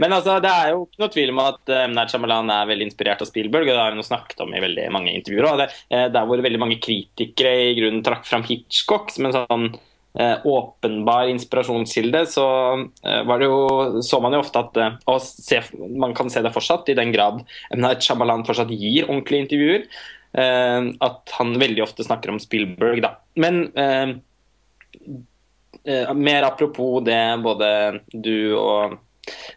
Men 0.00 0.14
altså, 0.16 0.38
det 0.40 0.48
er 0.48 0.70
jo 0.72 0.86
ikke 0.86 1.02
noe 1.02 1.12
tvil 1.12 1.32
om 1.34 1.42
at 1.42 1.60
uh, 1.74 1.84
Night 1.92 2.12
Shyamalan 2.12 2.50
er 2.54 2.68
veldig 2.70 2.86
inspirert 2.88 3.20
av 3.20 3.28
Spielberg, 3.28 3.68
og 3.68 3.74
det 3.74 3.82
har 3.82 3.92
han 3.92 4.00
jo 4.00 4.06
snakket 4.06 4.40
om 4.46 4.54
i 4.56 4.62
veldig 4.64 4.86
mange 4.94 5.12
intervjuer. 5.18 5.48
Og 5.50 5.60
det, 5.60 5.66
eh, 5.92 6.06
der 6.14 6.28
hvor 6.28 6.40
veldig 6.40 6.60
mange 6.62 6.78
kritikere 6.80 7.52
i 7.68 7.74
grunnen 7.76 8.04
trakk 8.06 8.24
fram 8.28 8.46
Hitchcock 8.48 9.12
som 9.12 9.28
en 9.28 9.36
sånn 9.36 9.66
eh, 10.16 10.46
åpenbar 10.48 11.28
inspirasjonskilde, 11.34 12.22
så 12.32 12.46
eh, 13.04 13.20
var 13.28 13.42
det 13.42 13.50
jo, 13.50 13.60
så 14.06 14.22
man 14.24 14.38
jo 14.38 14.40
ofte 14.46 14.62
at 14.64 14.80
eh, 14.80 14.96
og 15.10 15.20
se, 15.26 15.60
Man 16.00 16.16
kan 16.16 16.32
se 16.32 16.40
det 16.46 16.54
fortsatt, 16.54 16.88
i 16.88 16.96
den 16.96 17.12
grad 17.12 17.42
M. 17.74 17.82
Night 17.84 18.06
Shyamalan 18.06 18.46
fortsatt 18.48 18.72
gir 18.72 19.10
ordentlige 19.10 19.44
intervjuer. 19.48 19.84
Eh, 20.38 20.90
at 21.06 21.36
han 21.38 21.54
veldig 21.60 21.84
ofte 21.84 22.06
snakker 22.06 22.32
om 22.32 22.40
Spielberg, 22.42 23.02
da. 23.04 23.14
Men 23.40 23.62
eh, 23.78 24.16
eh, 25.84 26.12
mer 26.14 26.48
apropos 26.48 27.00
det 27.06 27.22
både 27.44 27.70
du 28.12 28.56
og 28.58 28.98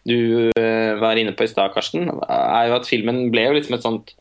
du 0.06 0.52
var 1.00 1.18
inne 1.18 1.32
på 1.34 1.46
i 1.46 1.50
stad, 1.50 1.72
Karsten, 1.74 2.04
er 2.06 2.68
jo 2.68 2.76
at 2.76 2.86
filmen 2.86 3.30
ble 3.32 3.46
jo 3.48 3.54
liksom 3.56 3.74
et 3.74 3.82
sånt 3.82 4.12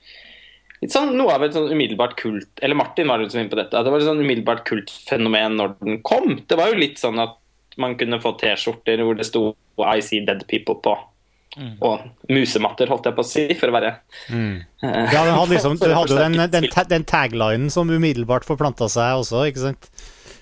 sånn, 0.89 1.11
Noe 1.19 1.35
av 1.35 1.43
et 1.45 1.53
sånn 1.53 1.69
umiddelbart 1.71 2.15
kult 2.19 2.63
Eller 2.63 2.79
Martin 2.79 3.11
var 3.11 3.21
liksom 3.21 3.43
inne 3.43 3.51
på 3.51 3.59
dette. 3.59 3.77
At 3.77 3.85
det 3.85 3.93
var 3.93 4.01
et 4.01 4.07
sånn 4.07 4.23
umiddelbart 4.23 4.63
kultfenomen 4.67 5.59
når 5.59 5.75
den 5.83 6.01
kom. 6.07 6.39
Det 6.49 6.57
var 6.59 6.71
jo 6.71 6.79
litt 6.79 6.99
sånn 7.01 7.21
at 7.21 7.37
man 7.79 7.95
kunne 7.99 8.21
få 8.23 8.33
T-skjorter 8.39 9.01
hvor 9.03 9.17
det 9.17 9.27
sto 9.27 9.53
'I 9.77 10.01
see 10.05 10.25
dead 10.25 10.45
people' 10.49 10.81
på. 10.81 10.95
Og 11.85 12.07
musematter, 12.33 12.89
holdt 12.89 13.05
jeg 13.05 13.17
på 13.17 13.23
å 13.23 13.27
si, 13.27 13.45
for 13.59 13.69
å 13.69 13.75
være 13.75 13.93
Mm. 14.29 14.63
eh, 14.83 15.13
Ja, 15.13 15.23
den 15.25 15.35
hadde, 15.37 15.53
liksom, 15.53 15.77
den, 15.77 15.93
hadde 15.93 16.15
jo 16.15 16.17
den, 16.17 16.51
den, 16.55 16.67
den 16.89 17.05
taglinen 17.05 17.69
som 17.73 17.89
umiddelbart 17.89 18.45
forplanta 18.47 18.89
seg 18.89 19.21
også, 19.21 19.45
ikke 19.51 19.67
sant? 19.67 19.89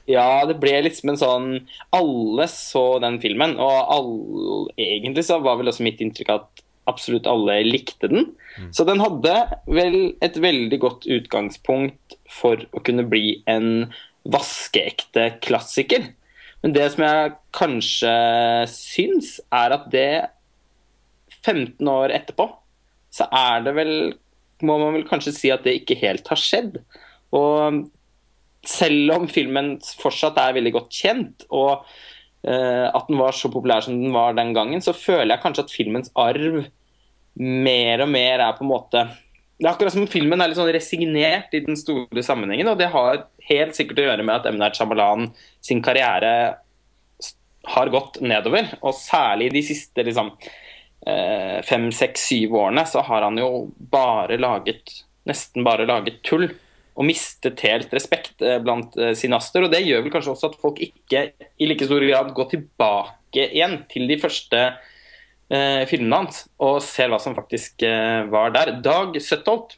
Ja, 0.09 0.45
det 0.49 0.57
ble 0.59 0.73
liksom 0.81 1.11
en 1.11 1.19
sånn 1.19 1.47
Alle 1.93 2.47
så 2.49 2.99
den 3.03 3.19
filmen, 3.21 3.57
og 3.61 3.91
alle, 3.93 4.65
egentlig 4.81 5.27
så 5.27 5.39
var 5.43 5.59
vel 5.59 5.69
også 5.71 5.85
mitt 5.85 6.01
inntrykk 6.03 6.33
at 6.33 6.63
absolutt 6.89 7.27
alle 7.29 7.59
likte 7.63 8.09
den. 8.09 8.31
Så 8.73 8.83
den 8.88 8.99
hadde 8.99 9.35
vel 9.69 10.15
et 10.25 10.35
veldig 10.41 10.79
godt 10.81 11.05
utgangspunkt 11.05 12.17
for 12.27 12.57
å 12.73 12.81
kunne 12.83 13.05
bli 13.07 13.43
en 13.47 13.91
vaskeekte 14.25 15.27
klassiker. 15.45 16.09
Men 16.61 16.73
det 16.75 16.88
som 16.93 17.05
jeg 17.05 17.31
kanskje 17.57 18.11
syns, 18.73 19.38
er 19.53 19.77
at 19.77 19.88
det 19.93 20.09
15 21.45 21.88
år 21.89 22.13
etterpå, 22.15 22.47
så 23.11 23.27
er 23.27 23.63
det 23.65 23.76
vel 23.76 23.95
Må 24.61 24.76
man 24.77 24.93
vel 24.93 25.07
kanskje 25.09 25.34
si 25.34 25.49
at 25.49 25.63
det 25.65 25.80
ikke 25.80 25.97
helt 25.97 26.27
har 26.30 26.38
skjedd. 26.38 26.76
Og 27.34 27.80
selv 28.68 29.15
om 29.15 29.23
filmen 29.26 29.72
fortsatt 29.97 30.38
er 30.38 30.53
veldig 30.53 30.73
godt 30.76 30.93
kjent, 30.93 31.47
og 31.49 31.81
uh, 31.81 32.88
at 32.93 33.09
den 33.09 33.18
var 33.18 33.34
så 33.34 33.49
populær 33.49 33.81
som 33.81 33.97
den 33.97 34.13
var 34.13 34.38
den 34.38 34.53
gangen, 34.53 34.84
så 34.85 34.93
føler 34.93 35.34
jeg 35.34 35.43
kanskje 35.45 35.65
at 35.65 35.73
filmens 35.73 36.13
arv 36.13 36.61
mer 37.41 38.03
og 38.05 38.11
mer 38.13 38.43
er 38.43 38.57
på 38.57 38.65
en 38.65 38.73
måte 38.73 39.05
Det 39.07 39.63
er 39.63 39.72
akkurat 39.72 39.93
som 39.93 40.09
filmen 40.09 40.41
er 40.41 40.49
litt 40.51 40.57
sånn 40.59 40.73
resignert 40.73 41.53
i 41.57 41.61
den 41.65 41.77
store 41.80 42.23
sammenhengen, 42.26 42.69
og 42.69 42.80
det 42.80 42.89
har 42.93 43.26
helt 43.49 43.77
sikkert 43.77 44.01
å 44.01 44.07
gjøre 44.09 44.26
med 44.26 44.39
at 44.39 44.49
Emnar 44.49 44.73
Night 44.73 45.41
sin 45.61 45.84
karriere 45.85 46.31
har 47.69 47.91
gått 47.93 48.18
nedover, 48.26 48.72
og 48.81 48.97
særlig 48.97 49.51
de 49.53 49.61
siste 49.65 50.05
liksom 50.05 50.34
fem, 51.65 51.88
seks, 51.95 52.28
syv 52.30 52.52
årene 52.60 52.84
så 52.86 53.02
har 53.02 53.23
han 53.26 53.40
jo 53.41 53.48
bare 53.90 54.38
laget 54.38 54.91
nesten 55.30 55.65
bare 55.65 55.88
laget 55.90 56.22
tull 56.26 56.48
og 56.91 57.07
mistet 57.07 57.61
helt 57.65 57.91
respekt 57.95 58.41
eh, 58.44 58.60
blant 58.64 58.95
eh, 58.99 59.14
sinaster. 59.18 59.65
Og 59.65 59.73
det 59.73 59.84
gjør 59.86 60.03
vel 60.06 60.14
kanskje 60.14 60.34
også 60.36 60.52
at 60.52 60.57
folk 60.61 60.82
ikke 60.84 61.28
i 61.32 61.69
like 61.69 61.88
stor 61.88 62.03
grad 62.06 62.34
går 62.38 62.49
tilbake 62.56 63.48
igjen 63.48 63.78
til 63.91 64.10
de 64.10 64.18
første 64.22 64.64
eh, 64.68 65.84
filmene 65.90 66.23
hans 66.23 66.44
og 66.61 66.82
ser 66.84 67.11
hva 67.11 67.22
som 67.22 67.38
faktisk 67.38 67.86
eh, 67.88 68.28
var 68.32 68.52
der. 68.57 68.76
Dag 68.84 69.15
Søttholt, 69.23 69.78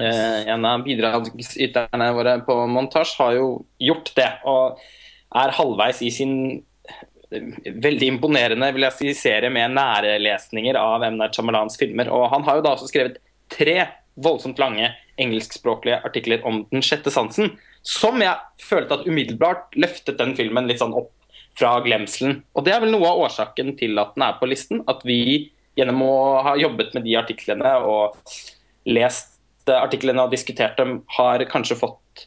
eh, 0.00 0.42
en 0.50 0.66
av 0.68 0.82
bidragsyterne 0.86 2.10
våre 2.16 2.40
på 2.48 2.58
montasje, 2.74 3.20
har 3.22 3.38
jo 3.38 3.48
gjort 3.80 4.12
det. 4.18 4.30
Og 4.50 4.82
er 5.42 5.56
halvveis 5.56 6.02
i 6.04 6.10
sin 6.12 6.36
eh, 6.50 6.60
veldig 7.32 8.08
imponerende 8.14 8.68
vil 8.74 8.86
jeg 8.86 8.96
si, 8.98 9.14
serie 9.16 9.50
med 9.52 9.74
nærlesninger 9.76 10.78
av 10.78 11.04
M. 11.06 11.18
Night 11.20 11.36
Shyamalans 11.36 11.78
filmer. 11.80 12.10
Og 12.12 12.28
han 12.32 12.44
har 12.46 12.58
jo 12.58 12.64
da 12.66 12.74
også 12.76 12.90
skrevet 12.90 13.18
tre 13.52 13.78
voldsomt 14.22 14.60
lange 14.60 14.90
engelskspråklige 15.20 16.00
artikler 16.06 16.44
om 16.48 16.62
Den 16.70 16.84
sjette 16.84 17.12
sansen, 17.12 17.54
som 17.82 18.20
jeg 18.22 18.62
følte 18.62 18.98
at 18.98 19.08
umiddelbart 19.08 19.74
løftet 19.76 20.20
den 20.20 20.36
filmen 20.38 20.68
litt 20.68 20.82
sånn 20.82 20.94
opp 20.96 21.10
fra 21.58 21.74
glemselen. 21.84 22.40
Og 22.56 22.64
det 22.66 22.74
er 22.74 22.80
vel 22.84 22.94
noe 22.94 23.08
av 23.08 23.26
årsaken 23.26 23.74
til 23.80 23.98
at 24.00 24.14
den 24.16 24.24
er 24.26 24.38
på 24.40 24.48
listen. 24.48 24.82
At 24.88 25.04
vi 25.04 25.52
gjennom 25.76 26.02
å 26.04 26.16
ha 26.46 26.56
jobbet 26.60 26.94
med 26.96 27.06
de 27.08 27.16
artiklene 27.20 27.74
og 27.88 28.16
lest 28.88 29.38
artiklene 29.68 30.24
og 30.24 30.32
diskutert 30.32 30.78
dem, 30.80 31.00
har 31.16 31.44
kanskje 31.50 31.78
fått 31.78 32.26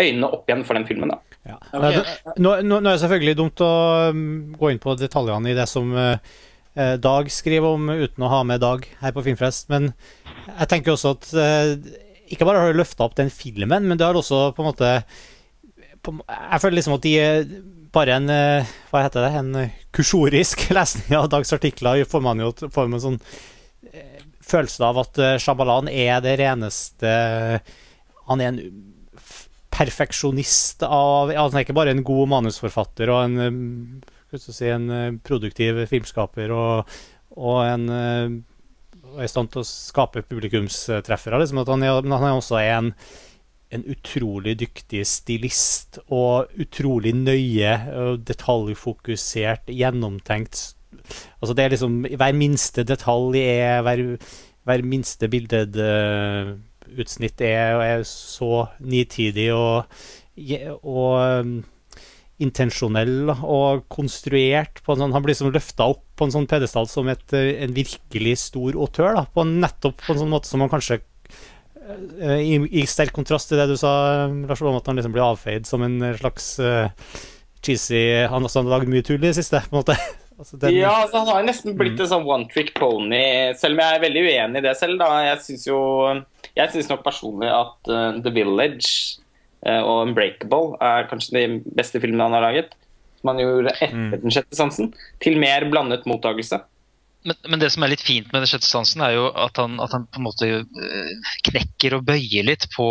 øynene 0.00 0.30
opp 0.32 0.48
igjen 0.48 0.64
for 0.66 0.78
den 0.78 0.86
filmen. 0.88 1.12
da. 1.14 1.33
Ja. 1.44 1.58
Okay. 1.72 2.00
Nå, 2.40 2.54
nå, 2.64 2.78
nå 2.80 2.88
er 2.88 2.94
det 2.94 3.02
selvfølgelig 3.02 3.36
dumt 3.36 3.62
å 3.64 3.70
um, 4.14 4.54
gå 4.56 4.70
inn 4.72 4.80
på 4.80 4.94
detaljene 4.96 5.52
i 5.52 5.56
det 5.56 5.66
som 5.68 5.90
eh, 5.92 6.32
eh, 6.72 6.94
Dag 7.04 7.28
skriver 7.32 7.76
om, 7.76 7.90
uten 7.92 8.24
å 8.24 8.30
ha 8.32 8.40
med 8.48 8.62
Dag 8.64 8.86
her 9.02 9.12
på 9.12 9.26
Filmfrest, 9.26 9.68
men 9.72 9.90
jeg 10.48 10.70
tenker 10.72 10.94
også 10.94 11.12
at 11.18 11.28
eh, 11.36 11.74
ikke 12.32 12.48
bare 12.48 12.62
har 12.62 12.72
du 12.72 12.80
løfta 12.80 13.04
opp 13.04 13.18
den 13.18 13.28
filmen, 13.32 13.84
men 13.84 14.00
det 14.00 14.06
har 14.08 14.16
også 14.16 14.54
på 14.56 14.64
en 14.64 14.70
måte 14.70 14.94
på, 16.00 16.16
Jeg 16.16 16.62
føler 16.62 16.78
liksom 16.78 16.96
at 16.96 17.04
de 17.04 17.12
er 17.20 17.44
bare 17.94 18.16
en 18.16 18.32
Hva 18.88 19.04
heter 19.04 19.26
det? 19.26 19.34
En 19.38 19.52
kusjorisk 19.94 20.64
kursorisk 20.64 20.64
lesning 20.78 21.18
av 21.20 21.28
Dags 21.32 21.52
artikler 21.54 22.06
får 22.08 22.24
man 22.24 22.40
jo 22.40 22.54
får 22.64 22.88
man 22.88 22.98
en 22.98 23.04
sånn 23.04 23.20
følelse 24.44 24.88
av 24.88 25.04
at 25.04 25.20
Shyamalan 25.44 25.92
er 25.92 26.24
det 26.24 26.34
reneste 26.40 27.12
Han 28.26 28.40
er 28.40 28.50
en 28.50 28.60
perfeksjonist 29.74 30.84
av 30.86 31.32
ja, 31.34 31.44
Han 31.44 31.58
er 31.58 31.66
ikke 31.66 31.76
bare 31.76 31.94
en 31.94 32.04
god 32.06 32.30
manusforfatter 32.32 33.12
og 33.12 33.20
en, 33.26 33.36
eh, 33.44 34.40
si, 34.40 34.68
en 34.70 34.88
eh, 34.90 35.12
produktiv 35.26 35.84
filmskaper 35.90 36.54
og, 36.54 36.96
og 37.36 37.60
en 37.66 37.86
eh, 37.98 38.40
og 39.04 39.20
er 39.20 39.28
i 39.28 39.30
stand 39.30 39.52
til 39.52 39.60
å 39.60 39.68
skape 39.68 40.24
publikumstreffere. 40.26 41.38
Liksom, 41.38 41.60
han, 41.68 41.84
er, 41.86 42.00
han 42.02 42.24
er 42.26 42.32
også 42.34 42.56
en, 42.58 42.88
en 43.70 43.84
utrolig 43.92 44.56
dyktig 44.58 45.04
stilist 45.06 46.00
og 46.08 46.50
utrolig 46.58 47.12
nøye 47.14 47.76
detaljfokusert, 48.26 49.70
gjennomtenkt. 49.70 50.64
Altså 51.38 51.54
det 51.54 51.62
er 51.62 51.74
liksom 51.76 52.00
Hver 52.08 52.34
minste 52.34 52.82
detalj 52.88 53.38
er 53.44 53.84
Hver, 53.84 54.02
hver 54.64 54.84
minste 54.88 55.28
bildeutsnitt 56.94 57.42
er, 57.44 57.78
er 57.82 58.02
så 58.08 58.66
nitidig 58.80 59.50
og, 59.54 59.90
og 60.80 61.14
um, 61.44 61.56
intensjonell 62.42 63.30
og 63.30 63.84
konstruert 63.92 64.80
sånn, 64.84 65.12
Han 65.14 65.22
blir 65.22 65.34
liksom 65.34 65.52
løfta 65.54 65.86
opp 65.94 66.02
på 66.18 66.26
en 66.26 66.34
sånn 66.34 66.48
pedestal 66.50 66.88
som 66.90 67.08
et, 67.10 67.24
eh, 67.32 67.62
en 67.64 67.74
virkelig 67.74 68.36
stor 68.48 68.74
autør. 68.74 69.14
Da, 69.18 69.26
på 69.30 69.44
nettopp 69.46 70.02
på 70.02 70.14
en 70.14 70.22
sånn 70.22 70.32
måte 70.32 70.50
som 70.50 70.62
man 70.62 70.72
kanskje 70.72 71.00
eh, 71.00 72.40
i, 72.42 72.58
I 72.82 72.86
sterk 72.90 73.14
kontrast 73.14 73.50
til 73.50 73.60
det 73.60 73.68
du 73.70 73.76
sa, 73.78 74.26
Lars, 74.26 74.62
om 74.62 74.78
at 74.78 74.90
han 74.90 74.98
liksom 74.98 75.14
blir 75.14 75.26
avfeid 75.26 75.66
som 75.70 75.86
en 75.86 76.00
slags 76.18 76.56
uh, 76.62 76.90
cheesy 77.64 78.26
Han 78.30 78.46
har 78.46 78.70
lagd 78.70 78.90
mye 78.90 79.06
tull 79.06 79.22
i 79.22 79.28
det 79.28 79.36
siste, 79.38 79.62
på 79.68 79.74
en 79.76 79.82
måte. 79.84 79.98
Altså, 80.38 80.58
den- 80.58 80.74
Ja, 80.74 80.90
altså, 81.04 81.18
han 81.22 81.28
har 81.28 81.42
nesten 81.46 81.76
blitt 81.78 82.00
en 82.00 82.08
sånn 82.10 82.26
one 82.26 82.48
trick 82.50 82.72
pony, 82.74 83.54
selv 83.54 83.76
om 83.76 83.82
jeg 83.84 83.94
er 83.94 84.02
veldig 84.02 84.22
uenig 84.26 84.58
i 84.58 84.64
det 84.66 84.76
selv. 84.76 84.98
da. 84.98 85.10
Jeg 85.30 85.38
syns 85.46 85.66
jo 85.66 85.78
Jeg 86.56 86.70
syns 86.70 86.88
nok 86.90 87.04
personlig 87.04 87.48
at 87.50 87.88
uh, 87.90 88.20
The 88.22 88.30
Village 88.30 89.18
uh, 89.66 89.80
og 89.82 90.08
Unbreakable 90.08 90.76
er 90.80 91.08
kanskje 91.10 91.32
de 91.34 91.60
beste 91.74 91.98
filmene 92.02 92.22
han 92.28 92.32
har 92.36 92.42
laget. 92.46 92.74
Som 93.20 93.32
han 93.32 93.38
gjorde 93.42 93.72
etter 93.80 93.94
Mm. 93.94 94.10
Den 94.22 94.30
sjette 94.30 94.54
sansen. 94.54 94.92
Til 95.20 95.38
mer 95.38 95.64
blandet 95.70 96.04
mottakelse. 96.06 96.60
Men, 97.24 97.36
men 97.48 97.58
det 97.58 97.70
som 97.72 97.82
er 97.82 97.88
litt 97.94 98.02
fint 98.04 98.26
med 98.32 98.42
Den 98.42 98.46
sjette 98.50 98.68
sansen, 98.68 99.00
er 99.00 99.14
jo 99.16 99.30
at 99.32 99.56
han, 99.56 99.78
at 99.80 99.92
han 99.92 100.04
på 100.12 100.18
en 100.20 100.26
måte 100.26 100.44
eh, 100.60 101.30
knekker 101.48 101.94
og 101.96 102.04
bøyer 102.04 102.44
litt 102.44 102.66
på, 102.76 102.84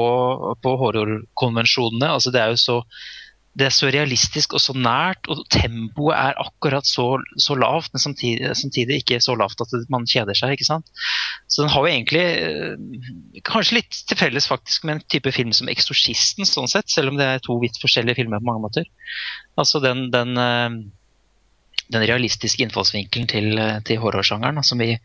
på 0.64 0.72
horrorkonvensjonene. 0.82 2.10
Altså 2.10 2.32
det 2.34 2.42
er 2.42 2.50
jo 2.56 2.58
så 2.62 2.78
det 3.54 3.68
er 3.68 3.74
så 3.74 3.90
realistisk 3.94 4.56
og 4.58 4.62
så 4.64 4.74
nært, 4.74 5.28
og 5.30 5.44
tempoet 5.54 6.16
er 6.18 6.40
akkurat 6.42 6.88
så, 6.90 7.06
så 7.38 7.54
lavt, 7.58 7.92
men 7.94 8.02
samtidig, 8.02 8.50
samtidig 8.58 9.02
ikke 9.04 9.20
så 9.22 9.36
lavt 9.38 9.62
at 9.62 9.76
man 9.94 10.08
kjeder 10.10 10.38
seg. 10.38 10.56
ikke 10.56 10.66
sant? 10.66 10.90
Så 11.46 11.62
den 11.62 11.70
har 11.70 11.86
jo 11.86 11.92
egentlig 11.92 12.24
eh, 12.24 13.44
kanskje 13.46 13.78
litt 13.78 14.00
til 14.10 14.18
felles 14.18 14.50
faktisk 14.50 14.88
med 14.90 14.96
en 14.96 15.04
type 15.06 15.36
film 15.36 15.54
som 15.54 15.70
'Eksorsisten', 15.70 16.50
sånn 16.50 16.72
sett, 16.72 16.90
selv 16.90 17.14
om 17.14 17.22
det 17.22 17.28
er 17.30 17.46
to 17.46 17.60
vidt 17.62 17.78
forskjellige 17.82 18.24
filmer 18.24 18.42
på 18.42 18.50
mange 18.50 18.66
måter. 18.66 18.90
Altså 19.54 19.84
den, 19.84 20.08
den 20.14 20.34
eh, 20.42 20.82
den 21.94 22.08
realistiske 22.10 22.66
innfallsvinkelen 22.66 23.30
til, 23.30 23.54
eh, 23.60 23.80
til 23.86 24.02
horrorsjangeren, 24.02 24.64
som 24.66 24.82
vi 24.82 24.98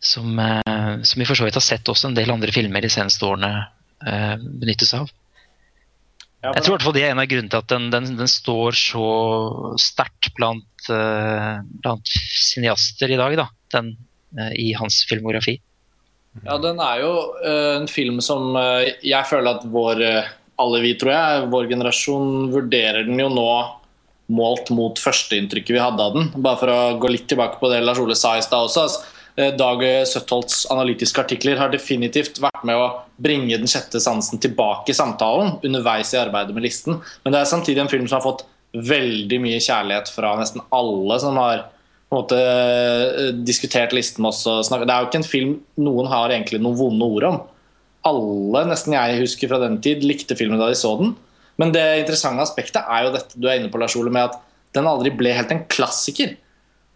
som, 0.00 0.38
som 1.02 1.18
vi 1.18 1.26
for 1.26 1.34
så 1.34 1.42
vidt 1.42 1.56
har 1.58 1.64
sett 1.64 1.88
også 1.90 2.06
en 2.06 2.14
del 2.14 2.30
andre 2.30 2.52
filmer 2.54 2.84
de 2.84 2.90
seneste 2.92 3.26
årene 3.26 3.50
benyttes 4.62 4.92
av. 4.94 5.10
Jeg 6.38 6.62
tror 6.62 6.70
i 6.70 6.76
hvert 6.76 6.84
fall 6.86 6.94
det 6.94 7.02
er 7.02 7.12
en 7.12 7.22
av 7.22 7.30
grunnene 7.30 7.50
til 7.50 7.62
at 7.64 7.70
den, 7.72 7.88
den, 7.90 8.12
den 8.20 8.30
står 8.30 8.76
så 8.78 9.06
sterkt 9.82 10.30
blant, 10.36 10.68
uh, 10.86 11.64
blant 11.82 12.12
cineaster 12.38 13.10
i 13.10 13.18
dag, 13.18 13.34
da, 13.40 13.48
den, 13.74 13.96
uh, 14.38 14.52
i 14.54 14.70
hans 14.78 15.00
filmografi. 15.10 15.56
Ja, 16.44 16.54
den 16.62 16.78
er 16.78 17.02
jo 17.02 17.12
uh, 17.42 17.74
en 17.80 17.88
film 17.90 18.22
som 18.22 18.54
jeg 18.54 19.24
føler 19.26 19.58
at 19.58 19.66
vår 19.66 20.04
alle 20.58 20.80
vi, 20.82 20.94
tror 20.98 21.14
jeg, 21.14 21.50
vår 21.50 21.68
generasjon 21.70 22.48
vurderer 22.54 23.06
den 23.06 23.18
jo 23.18 23.28
nå 23.30 23.50
målt 24.34 24.70
mot 24.74 24.98
førsteinntrykket 25.00 25.74
vi 25.74 25.82
hadde 25.82 26.04
av 26.04 26.16
den. 26.16 26.30
Bare 26.36 26.60
for 26.60 26.70
å 26.70 26.80
gå 27.00 27.10
litt 27.12 27.28
tilbake 27.30 27.60
på 27.60 27.70
det 27.72 27.80
Lars 27.82 28.00
Ole 28.02 28.16
sa 28.18 28.36
i 28.36 28.44
stad 28.44 28.68
også. 28.68 28.86
Altså, 28.86 29.17
Dag 29.38 29.82
Søttholts 30.10 30.64
analytiske 30.72 31.22
artikler 31.22 31.60
har 31.60 31.70
definitivt 31.70 32.40
vært 32.42 32.64
med 32.66 32.74
å 32.74 32.88
bringe 33.22 33.54
den 33.54 33.70
sjette 33.70 34.00
sansen 34.02 34.40
tilbake 34.42 34.90
i 34.90 34.96
samtalen 34.98 35.60
underveis 35.62 36.10
i 36.14 36.18
arbeidet 36.18 36.56
med 36.56 36.64
listen. 36.66 36.98
Men 37.22 37.34
det 37.34 37.42
er 37.42 37.50
samtidig 37.52 37.84
en 37.84 37.92
film 37.92 38.08
som 38.08 38.18
har 38.18 38.26
fått 38.26 38.42
veldig 38.74 39.38
mye 39.44 39.60
kjærlighet 39.62 40.10
fra 40.12 40.34
nesten 40.40 40.64
alle 40.74 41.20
som 41.22 41.38
har 41.38 41.68
måte 42.14 42.38
eh, 42.40 43.30
diskutert 43.46 43.94
listen 43.96 44.24
med 44.24 44.32
oss. 44.32 44.44
Det 44.44 44.80
er 44.80 45.02
jo 45.02 45.08
ikke 45.08 45.22
en 45.22 45.28
film 45.28 45.54
noen 45.80 46.08
har 46.10 46.32
egentlig 46.32 46.60
noen 46.64 46.78
vonde 46.78 47.08
ord 47.18 47.28
om. 47.28 47.40
Alle 48.08 48.64
nesten 48.70 48.96
jeg 48.96 49.22
husker 49.22 49.50
fra 49.50 49.60
den 49.64 49.78
tid, 49.84 50.04
likte 50.06 50.36
filmen 50.38 50.60
da 50.60 50.70
de 50.70 50.78
så 50.78 50.94
den. 51.00 51.14
Men 51.60 51.72
det 51.74 51.84
interessante 52.04 52.44
aspektet 52.44 52.86
er 52.86 53.06
jo 53.06 53.14
dette 53.16 53.40
du 53.40 53.48
er 53.48 53.58
inne 53.58 53.70
på, 53.72 53.80
Lars 53.82 53.96
Ole, 53.98 54.12
med 54.14 54.30
at 54.30 54.38
den 54.76 54.88
aldri 54.88 55.12
ble 55.14 55.32
helt 55.34 55.52
en 55.52 55.64
klassiker. 55.70 56.36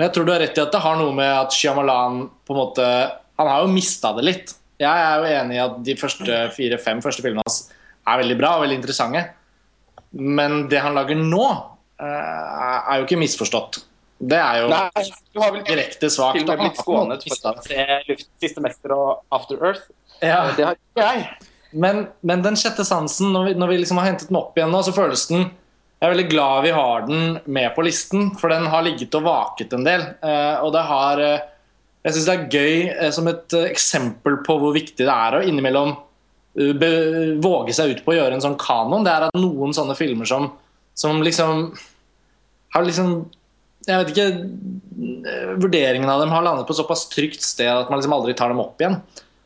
Men 0.03 0.09
jeg 0.09 0.15
tror 0.17 0.25
du 0.27 0.31
har 0.33 0.41
rett 0.43 0.57
i 0.59 0.61
at 0.65 0.73
det 0.75 0.79
har 0.83 0.97
noe 0.99 1.13
med 1.15 1.29
at 1.31 1.55
Shyamalan 1.55 2.25
på 2.43 2.51
en 2.51 2.59
måte 2.59 2.87
Han 3.39 3.47
har 3.47 3.61
jo 3.63 3.69
mista 3.71 4.11
det 4.17 4.25
litt. 4.27 4.49
Jeg 4.83 4.91
er 4.91 5.21
jo 5.23 5.29
enig 5.31 5.55
i 5.55 5.61
at 5.63 5.77
de 5.87 5.95
første 6.01 6.39
fire-fem 6.57 6.99
første 7.05 7.23
filmene 7.23 7.45
hans 7.47 7.61
er 8.11 8.19
veldig 8.19 8.37
bra 8.41 8.51
og 8.57 8.65
veldig 8.65 8.81
interessante. 8.81 9.23
Men 10.11 10.67
det 10.73 10.81
han 10.83 10.99
lager 10.99 11.21
nå, 11.21 11.47
eh, 12.03 12.09
er 12.09 12.99
jo 12.99 13.07
ikke 13.07 13.21
misforstått. 13.23 13.79
Det 14.19 14.41
er 14.43 14.65
jo 14.65 14.73
Nei, 14.75 15.07
du 15.31 15.41
har 15.45 15.55
vel 15.55 15.63
direkte 15.71 16.11
svakt. 16.11 16.41
Filmen 16.41 16.57
er 16.57 16.63
blitt 16.65 16.83
skånet 16.83 17.27
for 17.29 17.53
å 17.53 17.55
se 17.63 17.87
Luft, 18.11 18.29
Siste 18.43 18.67
Mester 18.67 18.99
og 18.99 19.23
After 19.39 19.63
Earth. 19.63 19.87
Ja. 20.19 20.49
Det 20.59 20.67
har 20.67 20.81
ikke 20.81 21.07
jeg. 21.13 21.29
Men, 21.79 22.09
men 22.27 22.43
den 22.43 22.59
sjette 22.59 22.83
sansen, 22.91 23.31
når 23.31 23.53
vi, 23.53 23.59
når 23.63 23.71
vi 23.71 23.83
liksom 23.85 24.03
har 24.03 24.11
hentet 24.11 24.35
den 24.35 24.43
opp 24.43 24.59
igjen 24.59 24.75
nå, 24.75 24.83
så 24.83 24.99
føles 24.99 25.29
den 25.31 25.47
Jeg 26.03 26.09
er 26.09 26.17
veldig 26.17 26.31
glad 26.33 26.65
vi 26.65 26.71
har 26.75 27.05
den 27.07 27.37
med 27.55 27.69
på 27.77 27.83
listen, 27.87 28.33
for 28.35 28.51
den 28.51 28.65
har 28.67 28.83
ligget 28.83 29.15
og 29.15 29.23
vaket 29.23 29.77
en 29.77 29.85
del. 29.87 30.01
Eh, 30.19 30.57
og 30.59 30.73
det 30.75 30.81
har 30.89 31.21
eh, 31.23 31.45
Jeg 32.03 32.17
syns 32.17 32.25
det 32.27 32.35
er 32.35 32.49
gøy 32.51 32.79
eh, 32.91 33.13
som 33.15 33.29
et 33.31 33.55
eksempel 33.61 34.41
på 34.43 34.57
hvor 34.59 34.75
viktig 34.75 35.07
det 35.07 35.15
er 35.15 35.37
å 35.39 35.45
innimellom 35.47 35.95
våge 37.41 37.73
seg 37.73 37.95
ut 37.95 38.01
på 38.05 38.13
å 38.13 38.17
gjøre 38.17 38.37
en 38.37 38.43
sånn 38.43 38.59
kanon. 38.61 39.07
Det 39.07 39.13
er 39.13 39.29
at 39.29 39.39
noen 39.39 39.71
sånne 39.73 39.95
filmer 39.97 40.27
som, 40.29 40.51
som 40.99 41.23
liksom 41.25 41.63
har 42.75 42.85
liksom 42.85 43.15
Jeg 43.87 44.03
vet 44.03 44.11
ikke 44.13 45.55
Vurderingen 45.63 46.11
av 46.11 46.21
dem 46.21 46.35
har 46.35 46.45
landet 46.45 46.67
på 46.67 46.77
såpass 46.77 47.07
trygt 47.15 47.47
sted 47.47 47.71
at 47.71 47.89
man 47.89 48.03
liksom 48.03 48.19
aldri 48.19 48.35
tar 48.37 48.51
dem 48.53 48.61
opp 48.61 48.83
igjen. 48.83 48.99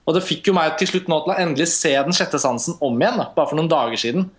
Og 0.09 0.17
det 0.17 0.25
fikk 0.25 0.49
jo 0.49 0.57
meg 0.57 0.75
til 0.81 0.89
slutt 0.89 1.13
nå 1.13 1.21
til 1.21 1.37
å 1.37 1.39
endelig 1.45 1.69
se 1.77 1.93
Den 1.93 2.17
sjette 2.17 2.41
sansen 2.41 2.81
om 2.81 2.97
igjen, 2.97 3.23
bare 3.37 3.47
for 3.47 3.61
noen 3.61 3.71
dager 3.71 4.01
siden. 4.01 4.31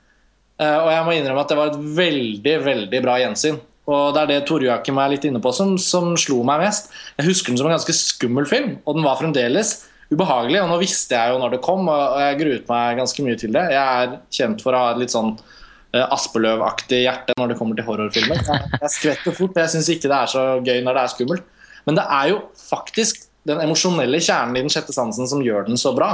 Eh, 0.58 0.78
og 0.82 0.90
jeg 0.92 1.06
må 1.06 1.16
innrømme 1.16 1.44
at 1.44 1.52
det 1.52 1.58
var 1.60 1.72
et 1.72 1.82
veldig, 1.98 2.56
veldig 2.66 3.02
bra 3.04 3.18
gjensyn. 3.22 3.60
Og 3.88 4.16
det 4.16 4.24
er 4.24 4.32
det 4.32 4.40
Tore 4.48 4.68
Joakim 4.68 4.98
er 5.00 5.14
litt 5.14 5.28
inne 5.30 5.40
på 5.44 5.54
som, 5.56 5.78
som 5.80 6.12
slo 6.20 6.42
meg 6.48 6.66
mest. 6.66 6.90
Jeg 7.20 7.30
husker 7.30 7.54
den 7.54 7.60
som 7.62 7.70
en 7.70 7.78
ganske 7.78 7.96
skummel 7.96 8.50
film, 8.50 8.74
og 8.84 8.98
den 8.98 9.06
var 9.08 9.20
fremdeles 9.20 9.78
ubehagelig. 10.12 10.60
Og 10.64 10.72
nå 10.72 10.80
visste 10.82 11.16
jeg 11.16 11.32
jo 11.32 11.40
når 11.40 11.56
det 11.56 11.62
kom, 11.64 11.88
og 11.92 12.18
jeg 12.24 12.40
gruet 12.42 12.72
meg 12.72 13.00
ganske 13.00 13.28
mye 13.28 13.40
til 13.40 13.54
det. 13.56 13.64
Jeg 13.76 14.02
er 14.02 14.18
kjent 14.40 14.66
for 14.66 14.76
å 14.76 14.82
ha 14.84 14.90
et 14.92 15.02
litt 15.04 15.16
sånn 15.16 15.32
eh, 15.38 16.04
Aspeløv-aktig 16.04 17.04
hjerte 17.06 17.38
når 17.40 17.54
det 17.54 17.60
kommer 17.62 17.80
til 17.80 17.88
horrorfilmer. 17.88 18.44
Jeg, 18.44 18.74
jeg 18.82 18.94
skvetter 18.98 19.40
fort. 19.40 19.62
Jeg 19.64 19.76
syns 19.78 19.92
ikke 19.94 20.12
det 20.12 20.20
er 20.20 20.36
så 20.36 20.46
gøy 20.60 20.84
når 20.84 21.00
det 21.00 21.06
er 21.06 21.16
skummelt. 21.16 21.56
Men 21.88 22.02
det 22.02 22.08
er 22.18 22.34
jo 22.34 22.44
faktisk 22.60 23.24
den 23.48 23.62
emosjonelle 23.64 24.20
kjernen 24.20 24.58
i 24.60 24.66
Den 24.66 24.74
sjette 24.74 24.92
sansen 24.96 25.30
som 25.30 25.44
gjør 25.44 25.70
den 25.70 25.80
så 25.80 25.94
bra. 25.96 26.12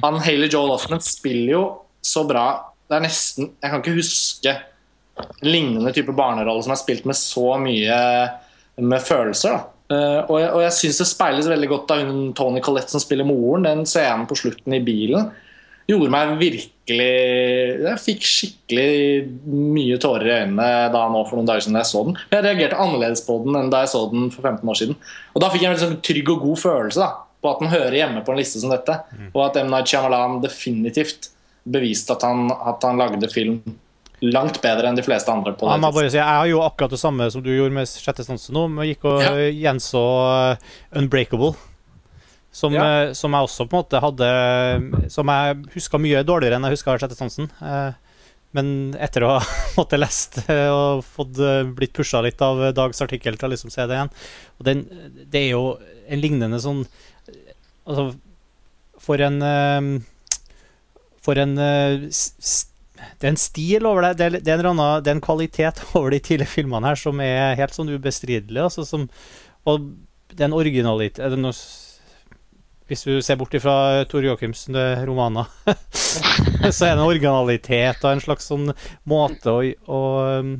Han 0.00 0.20
Haley 0.24 0.48
Joel 0.48 0.72
Offman 0.72 1.02
spiller 1.04 1.52
jo 1.52 1.64
så 2.00 2.22
bra. 2.24 2.46
Det 2.92 2.98
er 2.98 3.06
nesten 3.06 3.50
Jeg 3.56 3.72
kan 3.72 3.80
ikke 3.80 3.96
huske 3.96 4.56
lignende 5.44 5.92
type 5.92 6.12
barnerolle 6.16 6.64
som 6.64 6.72
er 6.74 6.80
spilt 6.80 7.06
med 7.08 7.16
så 7.16 7.54
mye 7.60 7.96
med 8.80 9.04
følelser. 9.04 9.56
da. 9.56 9.68
Uh, 9.92 10.20
og 10.30 10.36
jeg, 10.40 10.50
og 10.56 10.60
jeg 10.64 10.74
syns 10.78 11.00
det 11.02 11.06
speiles 11.10 11.48
veldig 11.50 11.68
godt 11.68 11.90
av 11.92 12.04
hun 12.06 12.20
Tony 12.36 12.62
Collette 12.64 12.94
som 12.94 13.02
spiller 13.02 13.28
moren. 13.28 13.66
Den 13.66 13.82
scenen 13.88 14.28
på 14.28 14.38
slutten 14.38 14.76
i 14.76 14.80
bilen 14.84 15.28
gjorde 15.90 16.12
meg 16.14 16.36
virkelig 16.38 17.08
Jeg 17.82 18.00
fikk 18.00 18.24
skikkelig 18.26 18.86
mye 19.50 19.98
tårer 20.00 20.28
i 20.28 20.36
øynene 20.44 20.68
da 20.94 21.02
nå 21.10 21.24
for 21.26 21.38
noen 21.38 21.50
dager 21.50 21.66
siden 21.66 21.80
jeg 21.80 21.90
så 21.90 22.04
den. 22.06 22.16
Jeg 22.32 22.46
reagerte 22.46 22.80
annerledes 22.80 23.24
på 23.26 23.36
den 23.44 23.58
enn 23.58 23.72
da 23.72 23.82
jeg 23.84 23.92
så 23.92 24.06
den 24.12 24.30
for 24.32 24.46
15 24.46 24.72
år 24.72 24.80
siden. 24.80 24.98
Og 25.34 25.44
da 25.44 25.50
fikk 25.52 25.64
jeg 25.64 25.70
en 25.70 25.76
veldig 25.76 25.86
sånn 25.88 26.00
trygg 26.08 26.32
og 26.32 26.46
god 26.46 26.62
følelse 26.62 27.02
da, 27.02 27.10
på 27.42 27.52
at 27.52 27.62
den 27.62 27.74
hører 27.74 27.98
hjemme 27.98 28.24
på 28.24 28.34
en 28.34 28.40
liste 28.40 28.62
som 28.62 28.72
dette. 28.72 28.98
Og 29.32 29.44
at 29.44 29.58
M. 29.60 29.70
Night 29.74 29.90
Shyamalan 29.90 30.40
definitivt 30.44 31.32
beviste 31.64 32.14
at 32.16 32.22
han, 32.26 32.48
at 32.52 32.82
han 32.82 32.98
lagde 32.98 33.28
film 33.32 33.60
langt 34.22 34.60
bedre 34.62 34.86
enn 34.88 34.96
de 34.98 35.02
fleste 35.02 35.30
andre 35.32 35.52
på 35.58 35.66
det 35.66 35.74
Jeg 35.74 35.94
bare 35.96 36.10
jeg 36.14 36.22
har 36.22 36.46
jo 36.46 36.60
akkurat 36.62 36.90
det 36.94 37.00
samme 37.02 37.26
som 37.34 37.42
du 37.42 37.50
gjorde 37.50 37.74
med 37.74 37.90
sjette 37.90 38.22
sansen 38.26 38.54
nå. 38.54 38.68
Men 38.70 38.86
gikk 38.86 39.04
og 39.10 39.20
Ja. 39.22 39.32
gjenså 39.50 40.02
uh, 40.54 40.56
Unbreakable. 40.98 41.54
Som, 42.52 42.74
Ja. 42.74 42.84
eh, 43.08 43.12
som 43.16 43.32
jeg 43.32 43.46
også 43.48 43.64
på 43.66 43.72
en 43.78 43.80
måte 43.82 44.00
hadde 44.04 45.10
Som 45.10 45.26
jeg 45.32 45.56
huska 45.74 45.98
mye 45.98 46.22
dårligere 46.22 46.58
enn 46.58 46.66
jeg 46.68 46.76
huska 46.76 46.98
sjette 47.00 47.16
sansen. 47.16 47.48
Eh, 47.62 47.92
Men 48.54 48.94
etter 49.00 49.24
å 49.24 49.38
ha 49.38 49.40
måtte 49.78 49.96
lest 49.98 50.42
eh, 50.52 50.68
og 50.68 51.02
fått 51.08 51.38
eh, 51.40 51.62
blitt 51.64 51.94
pusha 51.96 52.20
litt 52.22 52.40
av 52.44 52.60
Dags 52.76 53.00
artikkel 53.00 53.38
til 53.40 53.48
å 53.48 53.52
liksom 53.54 53.72
se 53.72 53.86
det 53.88 53.96
igjen 53.96 54.10
Og 54.60 54.66
den, 54.68 54.82
Det 55.32 55.40
er 55.46 55.50
jo 55.56 55.78
en 56.06 56.20
lignende 56.20 56.60
sånn 56.60 56.84
Altså, 57.88 58.12
for 59.02 59.18
en 59.24 59.40
eh, 59.42 59.80
For 61.22 61.38
en 61.38 61.56
eh, 61.60 62.08
det 63.18 63.26
er 63.26 63.32
en 63.32 63.40
stil 63.40 63.86
over 63.88 64.06
det. 64.06 64.12
Det 64.18 64.26
er, 64.26 64.38
det 64.38 64.52
er, 64.52 64.62
en, 64.62 64.72
annen, 64.74 65.04
det 65.04 65.10
er 65.10 65.18
en 65.18 65.24
kvalitet 65.24 65.82
over 65.98 66.14
de 66.14 66.20
tidligere 66.22 66.54
filmene 66.54 66.92
her 66.92 66.98
som 66.98 67.22
er 67.24 67.56
helt 67.58 67.76
sånn 67.76 67.92
ubestridelig. 67.92 68.60
Altså, 68.62 68.86
som, 68.88 69.08
og 69.68 69.88
en 70.38 70.56
originalitet 70.56 71.38
noe, 71.38 71.54
Hvis 72.88 73.04
du 73.06 73.22
ser 73.22 73.38
bort 73.40 73.54
ifra 73.54 74.04
Tore 74.10 74.30
Joachims 74.30 74.66
eh, 74.68 75.02
romaner, 75.08 75.50
så 76.74 76.86
er 76.86 76.92
det 76.92 76.98
en 76.98 77.06
originalitet 77.06 78.04
og 78.04 78.12
en 78.12 78.22
slags 78.24 78.50
sånn 78.50 78.70
måte 79.08 79.54
å, 79.54 80.02
um, 80.42 80.54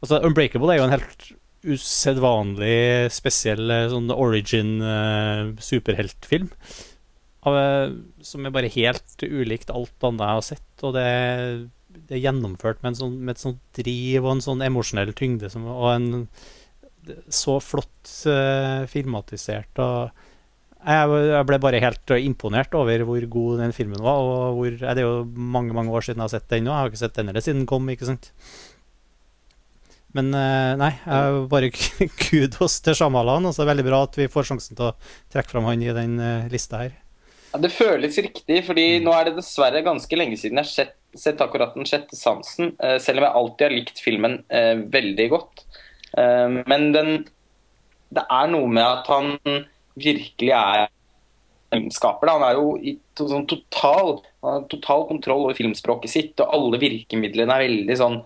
Altså, 0.00 0.16
Unbreakable 0.24 0.72
er 0.72 0.78
jo 0.80 0.84
en 0.86 0.94
helt 0.94 1.26
usedvanlig 1.60 3.10
spesiell 3.12 3.68
eh, 3.68 3.88
sånn 3.92 4.08
origin 4.14 4.78
eh, 4.80 5.50
superheltfilm. 5.60 6.48
Av, 6.48 6.56
eh, 6.56 6.89
som 7.40 8.44
er 8.44 8.52
bare 8.52 8.72
helt 8.72 9.22
ulikt 9.24 9.72
alt 9.72 10.06
annet 10.06 10.24
jeg 10.26 10.38
har 10.38 10.46
sett. 10.46 10.84
Og 10.84 10.96
det, 10.96 11.06
det 11.96 12.18
er 12.18 12.24
gjennomført 12.26 12.82
med, 12.84 12.98
sånn, 12.98 13.18
med 13.20 13.36
et 13.36 13.44
sånt 13.44 13.62
driv 13.76 14.24
og 14.26 14.34
en 14.36 14.44
sånn 14.44 14.64
emosjonell 14.66 15.14
tyngde 15.16 15.52
som, 15.52 15.68
og 15.70 15.92
en 15.94 16.10
så 17.32 17.56
flott 17.64 18.10
uh, 18.28 18.84
filmatisert. 18.90 19.80
Og 19.80 20.26
jeg, 20.80 21.44
ble 21.48 21.58
bare 21.60 21.80
helt 21.82 22.12
imponert 22.16 22.74
over 22.78 23.04
hvor 23.08 23.26
god 23.34 23.62
den 23.64 23.74
filmen 23.76 24.00
var. 24.04 24.20
Og 24.24 24.58
hvor, 24.58 24.72
eh, 24.72 24.94
det 24.96 25.02
er 25.02 25.08
jo 25.08 25.24
mange 25.28 25.76
mange 25.76 25.92
år 25.92 26.06
siden 26.06 26.22
jeg 26.22 26.28
har 26.28 26.34
sett 26.36 26.50
den 26.52 26.64
nå. 26.64 26.72
Jeg 26.72 26.80
har 26.80 26.92
ikke 26.92 27.04
sett 27.04 27.18
den 27.18 27.32
heller 27.32 27.44
siden 27.44 27.62
den 27.62 27.70
kom. 27.70 27.88
ikke 27.92 28.08
sant? 28.08 28.30
Men 30.16 30.32
eh, 30.34 30.72
nei, 30.80 30.90
jeg 31.04 31.44
bare 31.52 31.70
kudos 32.24 32.80
til 32.80 32.96
Shyamalan. 32.96 33.50
Altså, 33.50 33.68
veldig 33.68 33.86
bra 33.86 34.02
at 34.06 34.18
vi 34.18 34.30
får 34.32 34.50
sjansen 34.50 34.78
til 34.78 34.88
å 34.88 34.96
trekke 35.32 35.52
fram 35.52 35.68
han 35.68 35.84
i 35.84 35.92
den 35.94 36.16
eh, 36.18 36.50
lista 36.52 36.84
her. 36.84 36.96
Det 37.50 37.72
føles 37.74 38.18
riktig, 38.22 38.60
fordi 38.66 39.00
nå 39.02 39.10
er 39.14 39.26
det 39.26 39.38
dessverre 39.40 39.82
ganske 39.82 40.18
lenge 40.18 40.38
siden 40.38 40.60
jeg 40.60 40.68
har 40.68 40.70
sett, 40.70 40.94
sett 41.18 41.40
akkurat 41.42 41.74
Den 41.74 41.88
sjette 41.88 42.14
sansen, 42.14 42.76
eh, 42.78 42.98
selv 43.02 43.18
om 43.18 43.26
jeg 43.26 43.38
alltid 43.40 43.66
har 43.66 43.74
likt 43.74 44.02
filmen 44.04 44.36
eh, 44.54 44.76
veldig 44.92 45.26
godt. 45.32 45.64
Eh, 46.18 46.60
men 46.70 46.92
den 46.94 47.12
Det 48.10 48.22
er 48.26 48.48
noe 48.50 48.66
med 48.66 48.82
at 48.82 49.06
han 49.06 49.36
virkelig 49.94 50.50
er 50.50 50.88
filmskaper. 51.70 52.26
Da. 52.26 52.32
Han 52.38 52.46
er 52.48 52.56
jo 52.58 52.72
i 52.78 52.96
to, 53.14 53.28
sånn 53.30 53.46
total, 53.50 54.16
har 54.42 54.64
total 54.70 55.06
kontroll 55.06 55.44
over 55.46 55.58
filmspråket 55.58 56.10
sitt, 56.10 56.42
og 56.42 56.54
alle 56.56 56.80
virkemidlene 56.82 57.54
er 57.54 57.66
veldig 57.68 57.98
sånn 58.00 58.20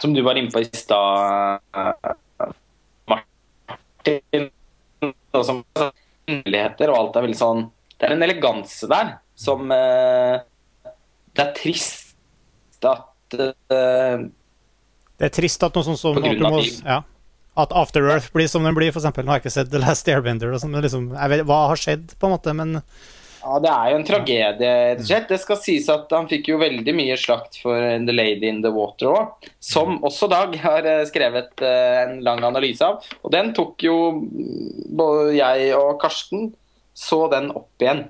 Som 0.00 0.14
du 0.16 0.22
var 0.24 0.38
inne 0.40 0.48
på 0.48 0.62
i 0.62 0.68
stad, 0.72 1.60
eh, 1.76 2.48
Martin. 3.12 4.48
og 5.32 5.44
hemmeligheter, 6.26 6.88
og 6.88 6.96
alt 6.96 7.16
er 7.16 7.26
veldig 7.26 7.38
sånn 7.38 7.66
Det 8.02 8.08
er 8.08 8.16
en 8.16 8.26
eleganse 8.26 8.88
der 8.90 9.12
som 9.38 9.70
eh, 9.70 10.40
Det 11.30 11.44
er 11.44 11.52
trist 11.54 12.82
at 12.82 13.36
eh, 13.38 14.24
Det 15.20 15.28
er 15.28 15.34
trist 15.36 15.62
at 15.62 15.78
noe 15.78 15.86
sånt 15.86 16.00
som 16.00 16.18
grunn 16.18 16.48
av 16.48 16.58
ja, 16.58 16.98
At 17.62 17.74
After 17.78 18.08
Earth 18.10 18.32
blir 18.34 18.50
som 18.50 18.66
den 18.66 18.74
blir, 18.74 18.90
eksempel. 18.90 19.22
Nå 19.22 19.30
har 19.30 19.38
jeg 19.38 19.46
ikke 19.46 19.54
sett 19.54 19.70
The 19.70 19.78
Last 19.78 20.08
Airbender. 20.10 20.50
Men 20.66 20.82
liksom, 20.82 21.10
vet, 21.14 21.44
hva 21.46 21.66
har 21.70 21.78
skjedd, 21.78 22.16
på 22.18 22.26
en 22.26 22.34
måte? 22.34 22.54
Men 22.58 22.80
Ja, 22.80 23.58
det 23.62 23.70
er 23.70 23.90
jo 23.90 23.98
en 24.00 24.06
tragedie, 24.08 24.72
rett 24.72 25.02
og 25.02 25.06
slett. 25.06 25.28
Det 25.30 25.38
skal 25.42 25.60
sies 25.60 25.90
at 25.92 26.10
han 26.14 26.26
fikk 26.30 26.50
jo 26.50 26.58
veldig 26.58 26.94
mye 26.96 27.18
slakt 27.20 27.60
for 27.62 27.76
The 28.06 28.14
Lady 28.16 28.48
in 28.50 28.62
the 28.64 28.72
Water 28.74 29.12
òg, 29.12 29.46
som 29.62 30.00
også 30.02 30.30
Dag 30.32 30.56
har 30.64 30.88
eh, 30.88 31.04
skrevet 31.06 31.62
eh, 31.62 32.00
en 32.02 32.18
lang 32.26 32.42
analyse 32.50 32.82
av. 32.82 33.06
Og 33.22 33.34
den 33.34 33.52
tok 33.54 33.86
jo 33.86 33.98
mm, 34.18 34.90
både 34.98 35.36
jeg 35.36 35.70
og 35.78 36.00
Karsten 36.02 36.50
så 36.94 37.26
den 37.32 37.50
opp 37.56 37.82
igjen 37.82 38.06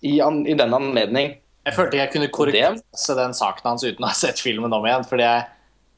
i, 0.00 0.20
an, 0.20 0.46
i 0.46 0.54
den 0.54 0.74
anledning. 0.74 1.36
Jeg 1.66 1.76
følte 1.76 2.00
jeg 2.00 2.12
kunne 2.12 2.30
korrigere 2.32 2.78
den 3.18 3.36
saken 3.36 3.72
hans 3.72 3.84
uten 3.84 4.04
å 4.04 4.10
ha 4.10 4.16
sett 4.16 4.40
filmen 4.40 4.72
om 4.72 4.86
igjen. 4.86 5.04
Fordi 5.08 5.26
jeg, 5.26 5.44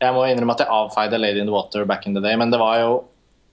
jeg 0.02 0.16
må 0.16 0.24
innrømme 0.26 0.56
at 0.56 0.64
jeg 0.64 0.74
avfeide 0.74 1.20
'Lady 1.20 1.42
in 1.42 1.50
the 1.50 1.54
Water' 1.54 1.86
back 1.86 2.06
in 2.06 2.16
the 2.16 2.22
day. 2.24 2.36
Men 2.36 2.50
det 2.50 2.60
var 2.62 2.80
jo 2.80 2.92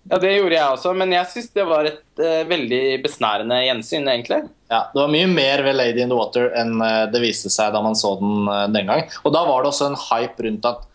Ja, 0.07 0.17
det 0.23 0.37
gjorde 0.37 0.55
jeg 0.55 0.71
også, 0.71 0.93
men 0.95 1.11
jeg 1.11 1.27
syns 1.27 1.49
det 1.51 1.65
var 1.67 1.83
et 1.89 2.21
uh, 2.23 2.43
veldig 2.47 3.03
besnærende 3.03 3.57
gjensyn, 3.65 4.05
egentlig. 4.07 4.45
ja, 4.71 4.85
det 4.93 5.01
var 5.01 5.09
mye 5.11 5.27
mer 5.27 5.63
ved 5.65 5.75
'Lady 5.75 5.99
in 5.99 6.13
the 6.13 6.15
Water' 6.15 6.53
enn 6.55 6.79
uh, 6.79 7.11
det 7.11 7.19
viste 7.19 7.51
seg 7.51 7.73
da 7.75 7.81
man 7.83 7.97
så 7.99 8.13
den 8.21 8.47
uh, 8.47 8.69
den 8.71 8.87
gang. 8.87 9.03
Og 9.25 9.35
da 9.35 9.43
var 9.43 9.61
det 9.61 9.73
også 9.73 9.91
en 9.91 9.99
hype 9.99 10.47
rundt 10.47 10.69
at 10.69 10.87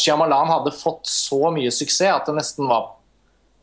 Shyamalan 0.00 0.48
hadde 0.48 0.72
fått 0.74 1.06
så 1.06 1.52
mye 1.54 1.70
suksess 1.70 2.08
at 2.08 2.26
det 2.26 2.34
nesten 2.38 2.66
var 2.66 2.96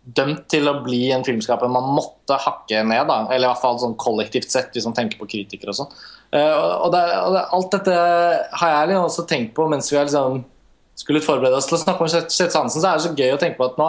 dømt 0.04 0.46
til 0.52 0.70
å 0.70 0.80
bli 0.84 1.10
en 1.14 1.26
filmskaper 1.26 1.70
man 1.72 1.90
måtte 1.96 2.38
hakke 2.40 2.84
ned. 2.88 3.08
da, 3.10 3.26
Eller 3.30 3.48
i 3.48 3.52
hvert 3.52 3.62
fall 3.62 3.80
sånn 3.82 3.98
kollektivt 4.00 4.50
sett, 4.52 4.72
hvis 4.74 4.88
man 4.88 4.96
tenker 4.98 5.20
på 5.20 5.28
kritikere 5.30 5.74
og 5.74 5.80
sånn. 5.82 5.92
Uh, 6.30 6.86
og 6.86 6.94
det, 6.94 7.04
og 7.20 7.36
det, 7.36 7.44
alt 7.58 7.74
dette 7.74 7.98
har 8.62 8.74
jeg 8.74 8.92
liksom 8.92 9.10
også 9.10 9.28
tenkt 9.30 9.56
på 9.58 9.66
mens 9.70 9.90
vi 9.92 9.98
har 9.98 10.08
liksom 10.08 10.44
skulle 11.00 11.24
forberede 11.24 11.58
oss 11.58 11.70
til 11.70 11.78
å 11.78 11.82
snakke 11.82 12.04
om 12.04 12.10
Sjette 12.12 12.52
sansen, 12.52 12.82
så 12.82 12.90
er 12.90 12.98
det 12.98 13.06
så 13.06 13.16
gøy 13.16 13.34
å 13.34 13.40
tenke 13.42 13.60
på 13.60 13.70
at 13.70 13.78
nå, 13.80 13.88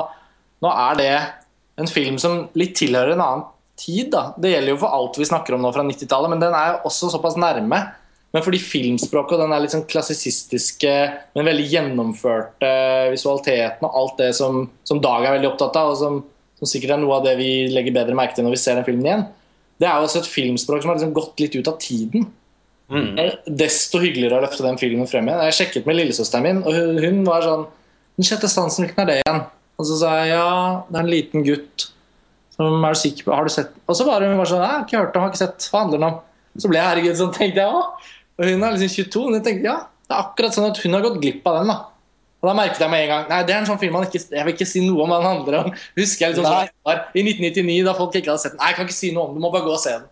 nå 0.62 0.74
er 0.86 1.00
det 1.00 1.14
en 1.80 1.90
film 1.90 2.20
som 2.22 2.44
litt 2.58 2.76
tilhører 2.78 3.16
en 3.16 3.24
annen 3.24 3.48
tid. 3.80 4.10
da. 4.12 4.30
Det 4.38 4.52
gjelder 4.52 4.74
jo 4.74 4.80
for 4.82 4.94
alt 4.94 5.18
vi 5.18 5.26
snakker 5.26 5.56
om 5.56 5.64
nå 5.64 5.72
fra 5.74 5.84
90-tallet, 5.86 6.30
men 6.32 6.42
den 6.42 6.54
er 6.54 6.74
jo 6.74 6.90
også 6.90 7.10
såpass 7.14 7.38
nærme 7.40 7.80
Men 8.30 8.44
fordi 8.46 8.60
filmspråket 8.62 9.34
og 9.34 9.42
den 9.42 9.52
er 9.54 9.64
litt 9.64 9.72
sånn 9.74 9.88
klassisistiske, 9.90 10.92
men 11.34 11.48
veldig 11.48 11.66
gjennomførte 11.66 12.70
visualiteten 13.10 13.88
og 13.88 13.96
alt 14.02 14.20
det 14.22 14.28
som, 14.38 14.62
som 14.86 15.00
Dag 15.02 15.26
er 15.26 15.34
veldig 15.34 15.50
opptatt 15.50 15.78
av, 15.80 15.90
og 15.94 15.98
som, 15.98 16.20
som 16.60 16.70
sikkert 16.70 16.94
er 16.94 17.02
noe 17.02 17.16
av 17.18 17.26
det 17.26 17.34
vi 17.40 17.50
legger 17.72 17.96
bedre 17.96 18.14
merke 18.18 18.38
til 18.38 18.46
når 18.46 18.54
vi 18.54 18.62
ser 18.62 18.78
den 18.78 18.86
filmen 18.86 19.08
igjen, 19.08 19.26
det 19.80 19.88
er 19.88 19.96
jo 19.96 20.06
også 20.06 20.22
et 20.22 20.30
filmspråk 20.30 20.84
som 20.84 20.92
har 20.92 21.00
liksom 21.00 21.16
gått 21.16 21.42
litt 21.42 21.56
ut 21.56 21.70
av 21.72 21.78
tiden. 21.82 22.28
Mm. 22.90 23.14
Desto 23.58 24.00
hyggeligere 24.02 24.38
å 24.38 24.44
løfte 24.44 24.66
den 24.66 24.78
filmen 24.78 25.08
frem 25.10 25.26
igjen. 25.26 25.42
Jeg 25.48 25.58
sjekket 25.60 25.86
med 25.88 25.98
lillesøsteren 25.98 26.46
min, 26.46 26.62
og 26.66 26.74
hun, 26.74 26.98
hun 27.02 27.22
var 27.26 27.46
sånn 27.46 27.68
Den 28.18 28.26
sjette 28.26 28.50
sansen, 28.50 28.84
hvilken 28.84 29.04
er 29.04 29.08
det 29.08 29.14
igjen? 29.20 29.38
Og 29.80 29.86
så 29.88 29.96
sa 29.96 30.10
jeg 30.20 30.34
ja, 30.34 30.48
det 30.90 30.98
er 30.98 31.06
en 31.06 31.14
liten 31.14 31.44
gutt 31.46 31.86
som 32.52 32.84
er 32.84 32.92
du 32.92 33.00
sikker 33.00 33.24
på 33.24 33.32
Har 33.32 33.46
du 33.46 33.52
sett 33.54 33.70
Og 33.86 33.96
så 33.96 34.04
var 34.04 34.20
hun 34.20 34.36
bare 34.36 34.50
sånn 34.50 34.60
Jeg 34.60 34.72
har 34.74 34.82
ikke 34.84 34.98
hørt 34.98 35.14
om, 35.16 35.24
har 35.24 35.32
ikke 35.32 35.40
sett. 35.40 35.68
Hva 35.72 35.84
handler 35.84 36.02
den 36.02 36.08
om? 36.10 36.18
Så 36.60 36.68
ble 36.68 36.80
jeg 36.80 36.88
herregud 36.90 37.20
sånn, 37.20 37.32
tenkte 37.32 37.62
jeg 37.62 37.78
òg. 37.78 38.10
Og 38.40 38.48
hun 38.48 38.64
er 38.64 38.76
liksom 38.76 39.04
22. 39.04 39.22
Og 39.28 39.36
jeg 39.36 39.46
tenkte 39.46 39.68
ja, 39.68 39.78
det 40.08 40.16
er 40.16 40.24
akkurat 40.24 40.56
sånn 40.56 40.70
at 40.72 40.80
hun 40.82 40.96
har 40.96 41.04
gått 41.04 41.20
glipp 41.22 41.46
av 41.46 41.60
den. 41.60 41.72
da 41.74 41.78
og 42.40 42.48
da 42.48 42.54
merket 42.56 42.80
jeg 42.80 42.88
med 42.88 43.02
en 43.04 43.10
gang 43.12 43.26
Nei, 43.28 43.38
det 43.44 43.52
er 43.52 43.58
en 43.60 43.66
sånn 43.68 43.80
film 43.80 43.98
man 43.98 44.06
ikke, 44.06 44.20
jeg 44.32 44.46
vil 44.46 44.54
ikke 44.54 44.68
si 44.68 44.80
noe 44.80 45.04
om 45.04 45.10
hva 45.12 45.18
den 45.20 45.28
handler 45.28 45.56
om. 45.58 45.74
Husker 45.98 46.24
jeg 46.24 46.32
liksom 46.32 46.46
sånn 46.48 46.70
var 46.88 47.02
I 47.12 47.24
1999, 47.26 47.74
da 47.84 47.92
folk 47.98 48.16
ikke 48.16 48.32
hadde 48.32 48.44
sett 48.46 48.54
den. 48.54 48.62
Nei, 48.62 48.70
jeg 48.70 48.78
kan 48.78 48.88
ikke 48.88 48.96
si 48.96 49.10
noe 49.12 49.26
om 49.26 49.34
den, 49.34 49.42
du 49.42 49.44
må 49.44 49.50
bare 49.52 49.66
gå 49.66 49.74
og 49.74 49.82
se 49.82 49.92
den. 49.92 50.06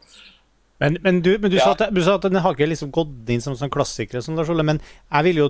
Men, 0.78 0.98
men 1.06 1.22
du, 1.24 1.30
men 1.40 1.50
du, 1.50 1.56
Ja. 1.56 1.70
sa 1.70 1.78
at, 1.78 1.94
du 1.94 2.02
sa 2.04 2.18
at 2.18 2.26
den 2.28 2.38
har 2.44 2.54
ikke 2.54 2.68
liksom 2.68 2.92
gått 2.94 3.32
inn 3.32 3.42
som 3.42 3.56
sånn 3.58 3.72
klassiker, 3.72 4.20
Lars 4.20 4.52
Ole, 4.52 4.66
men 4.66 4.82
jeg 4.84 5.28
vil 5.30 5.42
jo 5.44 5.48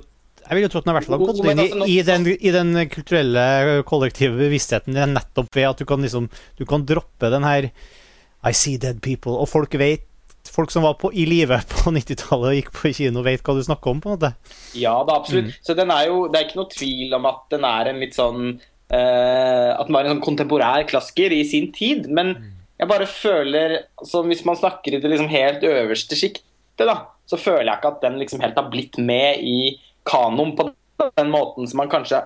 jeg 0.49 0.57
vil 0.57 0.65
jo 0.65 0.69
tro 0.73 0.81
at 0.81 0.87
den 0.87 0.95
i 0.95 0.97
hvert 0.97 1.09
fall 1.09 1.19
har 1.19 1.27
gått 1.27 1.41
inn 1.43 1.59
i, 1.61 1.65
altså, 1.67 1.87
i, 1.93 1.97
den, 2.07 2.27
i 2.33 2.53
den 2.55 2.83
kulturelle, 2.89 3.43
kollektive 3.91 4.39
bevisstheten 4.39 4.97
nettopp 5.13 5.51
ved 5.53 5.67
at 5.69 5.83
du 5.83 5.85
kan 5.85 6.01
liksom 6.01 6.31
Du 6.57 6.65
kan 6.65 6.87
droppe 6.89 7.29
den 7.35 7.45
her 7.45 7.69
I 7.69 8.55
see 8.57 8.79
dead 8.81 9.03
people, 9.05 9.35
og 9.35 9.51
folk 9.51 9.75
vet 9.77 10.08
Folk 10.49 10.73
som 10.73 10.85
var 10.87 10.97
på, 11.01 11.11
i 11.13 11.27
live 11.29 11.61
på 11.75 11.93
90-tallet 11.95 12.51
og 12.51 12.59
gikk 12.59 12.73
på 12.75 12.93
kino, 12.97 13.25
vet 13.27 13.45
hva 13.45 13.57
du 13.57 13.63
snakker 13.67 13.93
om, 13.93 14.03
på 14.03 14.11
en 14.11 14.17
måte. 14.17 14.33
Ja, 14.79 14.97
da, 15.07 15.19
absolutt. 15.21 15.57
Så 15.65 15.77
den 15.79 15.93
er 15.95 16.09
jo, 16.11 16.27
det 16.29 16.41
er 16.41 16.49
ikke 16.49 16.61
noe 16.61 16.73
tvil 16.73 17.15
om 17.19 17.29
at 17.31 17.45
den 17.55 17.67
er 17.69 17.93
en 17.93 18.03
litt 18.03 18.17
sånn 18.19 18.43
uh, 18.57 19.71
At 19.75 19.87
den 19.89 19.97
var 19.97 20.07
en 20.07 20.17
sånn 20.17 20.25
kontemporær 20.25 20.87
klassiker 20.91 21.35
i 21.37 21.45
sin 21.49 21.71
tid. 21.77 22.09
Men 22.11 22.35
jeg 22.79 22.91
bare 22.91 23.09
føler 23.11 23.79
altså 23.99 24.23
Hvis 24.29 24.45
man 24.47 24.59
snakker 24.59 24.95
i 24.95 25.03
det 25.03 25.11
liksom 25.11 25.31
helt 25.33 25.65
øverste 25.67 26.19
sjiktet, 26.19 26.87
da, 26.87 27.01
så 27.27 27.39
føler 27.41 27.67
jeg 27.67 27.81
ikke 27.81 27.95
at 27.97 28.05
den 28.05 28.21
liksom 28.21 28.43
helt 28.45 28.59
har 28.59 28.69
blitt 28.71 29.01
med 29.03 29.43
i 29.43 29.79
kanon 30.09 30.55
på 30.57 30.71
den 31.03 31.33
måten 31.33 31.67
som 31.69 31.83
man 31.83 31.91
kanskje 31.91 32.23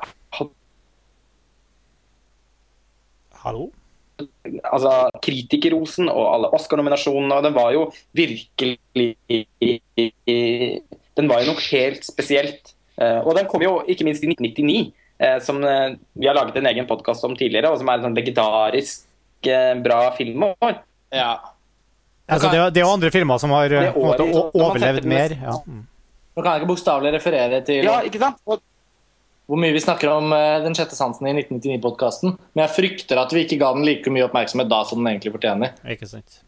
Hallo? 3.42 3.72
Altså, 4.64 4.92
kritikerrosen 5.24 6.08
og 6.12 6.24
alle 6.34 6.50
Oscar-nominasjonene, 6.56 7.38
og 7.38 7.46
den 7.46 7.54
var 7.56 7.72
jo 7.76 7.86
virkelig 8.16 8.78
Den 11.16 11.28
var 11.30 11.42
jo 11.44 11.52
noe 11.52 11.64
helt 11.70 12.04
spesielt. 12.06 12.74
Eh, 13.00 13.20
Og 13.26 13.34
den 13.36 13.46
kom 13.50 13.62
jo 13.64 13.78
ikke 13.88 14.04
minst 14.06 14.24
i 14.24 14.28
1999, 14.30 14.92
eh, 15.20 15.38
som 15.44 15.62
eh, 15.64 15.94
vi 16.18 16.28
har 16.28 16.36
laget 16.36 16.56
en 16.60 16.66
egen 16.72 16.86
podkast 16.88 17.24
om 17.28 17.36
tidligere, 17.36 17.70
og 17.72 17.78
som 17.80 17.88
er 17.88 17.98
et 18.00 18.06
sånn 18.06 18.16
legendarisk 18.16 19.08
bra 19.82 20.00
filmår. 20.16 20.76
Ja. 21.12 21.32
Altså, 22.30 22.48
det, 22.52 22.58
er- 22.62 22.70
det 22.70 22.80
er 22.80 22.86
jo 22.86 22.92
andre 22.94 23.10
filmer 23.10 23.38
som 23.42 23.50
har 23.50 23.66
året, 23.66 23.94
på 23.94 24.00
en 24.00 24.12
måte, 24.12 24.52
overlevd 24.54 25.04
mer. 25.10 25.34
Ja. 25.42 25.56
Nå 26.32 26.40
kan 26.44 26.52
jeg 26.54 26.62
ikke 26.62 26.70
bokstavelig 26.70 27.10
referere 27.18 27.58
til 27.66 27.84
Ja, 27.84 27.98
ikke 28.06 28.20
sant? 28.22 28.38
Og 28.48 28.62
hvor 29.50 29.60
mye 29.60 29.74
vi 29.74 29.82
snakker 29.82 30.10
om 30.12 30.32
eh, 30.36 30.60
Den 30.64 30.76
sjette 30.78 30.96
sansen 30.96 31.28
i 31.28 31.34
1999-podkasten, 31.34 32.36
men 32.54 32.64
jeg 32.64 32.74
frykter 32.76 33.20
at 33.20 33.34
vi 33.34 33.44
ikke 33.46 33.60
ga 33.62 33.72
den 33.76 33.86
like 33.86 34.12
mye 34.12 34.26
oppmerksomhet 34.28 34.70
da 34.70 34.82
som 34.88 35.02
den 35.02 35.12
egentlig 35.12 35.34
fortjener. 35.34 35.74
Ikke 35.94 36.08
sant. 36.08 36.40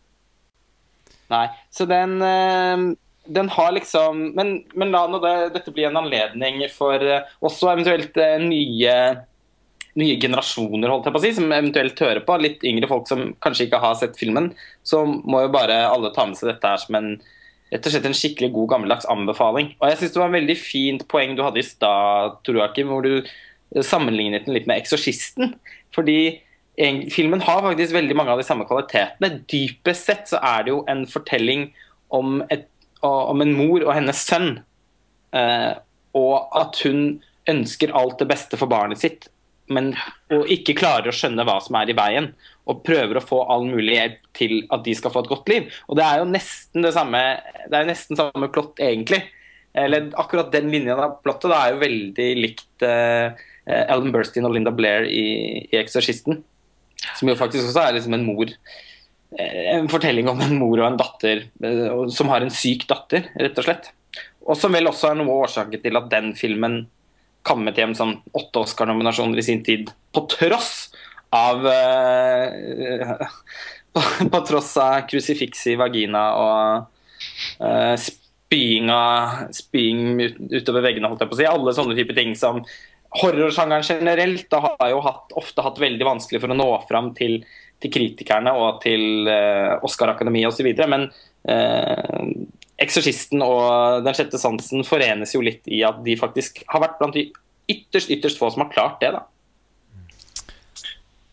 Nei, 1.33 1.47
så 1.75 1.87
den, 1.91 2.17
eh, 2.23 2.87
den 3.35 3.49
har 3.49 3.71
liksom 3.73 4.19
Men, 4.37 4.57
men 4.77 4.91
la 4.93 5.07
nå 5.09 5.19
det, 5.23 5.37
dette 5.55 5.73
bli 5.75 5.87
en 5.89 6.01
anledning 6.03 6.61
for 6.73 7.01
eh, 7.01 7.31
også 7.45 7.73
eventuelt 7.75 8.19
nye 8.45 8.99
nye 9.95 10.17
generasjoner, 10.19 10.91
holdt 10.91 11.05
jeg 11.07 11.15
på 11.15 11.21
å 11.21 11.23
si, 11.23 11.31
som 11.37 11.53
eventuelt 11.55 12.01
hører 12.03 12.25
på. 12.27 12.35
Litt 12.43 12.65
yngre 12.67 12.89
folk 12.91 13.07
som 13.07 13.29
kanskje 13.45 13.69
ikke 13.69 13.79
har 13.79 13.95
sett 14.01 14.17
filmen. 14.19 14.49
Så 14.83 15.05
må 15.07 15.45
jo 15.45 15.53
bare 15.55 15.85
alle 15.87 16.11
ta 16.15 16.25
med 16.27 16.35
seg 16.39 16.51
dette 16.51 16.73
her 16.73 16.83
som 16.83 16.99
en 16.99 17.13
rett 17.75 17.89
og 17.89 17.95
slett 17.95 18.07
en 18.07 18.17
skikkelig 18.17 18.53
god 18.55 18.71
gammeldags 18.75 19.09
anbefaling. 19.11 19.73
Og 19.81 19.91
jeg 19.91 19.99
syns 19.99 20.15
det 20.15 20.23
var 20.23 20.31
en 20.31 20.39
veldig 20.39 20.57
fint 20.61 21.05
poeng 21.11 21.35
du 21.35 21.43
hadde 21.43 21.59
i 21.59 21.67
stad, 21.67 22.39
Tor 22.47 22.61
hvor 22.87 23.03
du 23.03 23.27
sammenlignet 23.83 24.47
den 24.47 24.55
litt 24.55 24.69
med 24.71 24.79
'Eksorsisten'. 24.79 25.57
Fordi 25.95 26.41
en- 26.79 27.11
filmen 27.11 27.41
har 27.41 27.63
faktisk 27.63 27.93
veldig 27.93 28.17
mange 28.17 28.31
av 28.31 28.39
de 28.39 28.45
samme 28.45 28.65
kvalitetene. 28.65 29.43
Dypest 29.47 30.07
sett 30.07 30.29
så 30.29 30.39
er 30.43 30.63
det 30.63 30.71
jo 30.71 30.85
en 30.89 31.07
fortelling 31.07 31.73
om, 32.11 32.43
et, 32.51 32.69
om 33.03 33.41
en 33.41 33.53
mor 33.53 33.83
og 33.83 33.95
hennes 33.95 34.27
sønn. 34.27 34.63
Eh, 35.33 35.75
og 36.15 36.49
at 36.55 36.79
hun 36.85 37.23
ønsker 37.49 37.93
alt 37.93 38.19
det 38.19 38.29
beste 38.29 38.57
for 38.57 38.67
barnet 38.67 38.99
sitt, 38.99 39.29
men 39.69 39.97
og 40.31 40.47
ikke 40.47 40.77
klarer 40.77 41.09
å 41.09 41.17
skjønne 41.17 41.45
hva 41.45 41.61
som 41.63 41.75
er 41.77 41.91
i 41.91 41.97
veien. 41.97 42.35
Og 42.71 42.81
prøver 42.87 43.19
å 43.21 43.25
få 43.25 43.43
all 43.53 43.67
mulig 43.69 43.99
hjelp 43.99 44.21
til 44.37 44.55
at 44.73 44.85
de 44.87 44.95
skal 44.97 45.13
få 45.13 45.25
et 45.25 45.33
godt 45.33 45.51
liv. 45.53 45.67
Og 45.89 45.99
det 45.99 46.05
er 46.07 46.23
jo 46.23 46.31
nesten 46.31 46.87
det 46.87 46.95
samme 46.97 47.21
Det 47.69 47.77
er 47.77 47.91
nesten 47.91 48.17
samme 48.17 48.49
plott, 48.53 48.81
egentlig. 48.81 49.21
Eller 49.75 50.09
akkurat 50.21 50.53
den 50.55 50.71
linjen 50.73 50.97
av 50.97 51.19
plottet 51.25 51.51
da 51.51 51.61
er 51.61 51.75
jo 51.75 51.83
veldig 51.83 52.29
likt 52.39 52.85
uh, 52.87 53.35
Ellen 53.67 54.13
Burstyn 54.15 54.47
og 54.47 54.55
Linda 54.55 54.71
Blair 54.75 55.09
i, 55.09 55.25
i 55.67 55.77
'Eksorsisten'. 55.81 56.41
Som 57.19 57.29
jo 57.29 57.37
faktisk 57.37 57.69
også 57.69 57.83
er 57.83 57.97
liksom 57.97 58.15
en 58.17 58.25
mor 58.25 58.49
eh, 58.49 59.75
En 59.75 59.91
fortelling 59.93 60.29
om 60.31 60.41
en 60.41 60.57
mor 60.57 60.79
og 60.79 60.87
en 60.87 60.97
datter 61.01 61.45
eh, 61.45 62.05
som 62.15 62.31
har 62.33 62.45
en 62.45 62.55
syk 62.55 62.87
datter, 62.89 63.29
rett 63.41 63.61
og 63.61 63.67
slett. 63.67 63.91
Og 64.47 64.57
som 64.57 64.73
vel 64.73 64.89
også 64.89 65.11
er 65.11 65.19
noe 65.19 65.29
av 65.29 65.49
årsaken 65.49 65.83
til 65.83 65.99
at 66.01 66.11
den 66.13 66.33
filmen 66.39 66.85
kammet 67.45 67.77
hjem 67.77 67.93
sånn 67.97 68.15
åtte 68.33 68.63
Oscar-nominasjoner 68.65 69.41
i 69.41 69.45
sin 69.45 69.61
tid, 69.67 69.91
på 70.17 70.25
tross 70.33 70.95
av 71.35 71.67
uh, 71.67 73.27
på, 73.95 74.03
på 74.33 74.41
tross 74.49 74.77
av 74.81 75.05
krusifiks 75.11 75.67
i 75.73 75.77
vagina 75.81 76.25
og 76.41 76.89
uh, 77.63 77.95
spying, 78.01 78.91
av, 78.93 79.47
spying 79.55 80.19
ut, 80.21 80.41
utover 80.61 80.85
veggene, 80.89 81.11
holdt 81.11 81.25
jeg 81.25 81.31
på 81.31 81.39
å 81.39 81.43
si. 81.43 81.49
Alle 81.51 81.77
sånne 81.77 81.97
type 81.99 82.17
ting 82.17 82.35
som 82.39 82.63
Horrorsjangeren 83.15 83.85
generelt 83.87 84.49
da, 84.51 84.59
har 84.65 84.89
jo 84.91 84.99
hatt, 85.05 85.31
ofte 85.39 85.63
hatt 85.63 85.79
veldig 85.79 86.07
vanskelig 86.07 86.41
for 86.43 86.51
å 86.51 86.57
nå 86.59 86.67
fram 86.89 87.13
til, 87.15 87.37
til 87.83 87.93
kritikerne 87.95 88.51
og 88.59 88.81
til 88.83 89.29
uh, 89.31 89.79
Oscar-akademiet 89.87 90.51
osv. 90.51 90.67
Men 90.91 91.07
uh, 91.47 92.33
'Eksorsisten' 92.75 93.45
og 93.47 94.03
'Den 94.03 94.19
sjette 94.19 94.41
sansen' 94.43 94.83
forenes 94.87 95.37
jo 95.37 95.45
litt 95.47 95.63
i 95.71 95.85
at 95.87 96.03
de 96.03 96.19
faktisk 96.19 96.65
har 96.73 96.83
vært 96.83 96.99
blant 96.99 97.15
de 97.15 97.29
ytterst, 97.71 98.11
ytterst 98.11 98.41
få 98.41 98.51
som 98.51 98.67
har 98.67 98.75
klart 98.75 98.99
det. 99.01 99.13
da. 99.15 99.23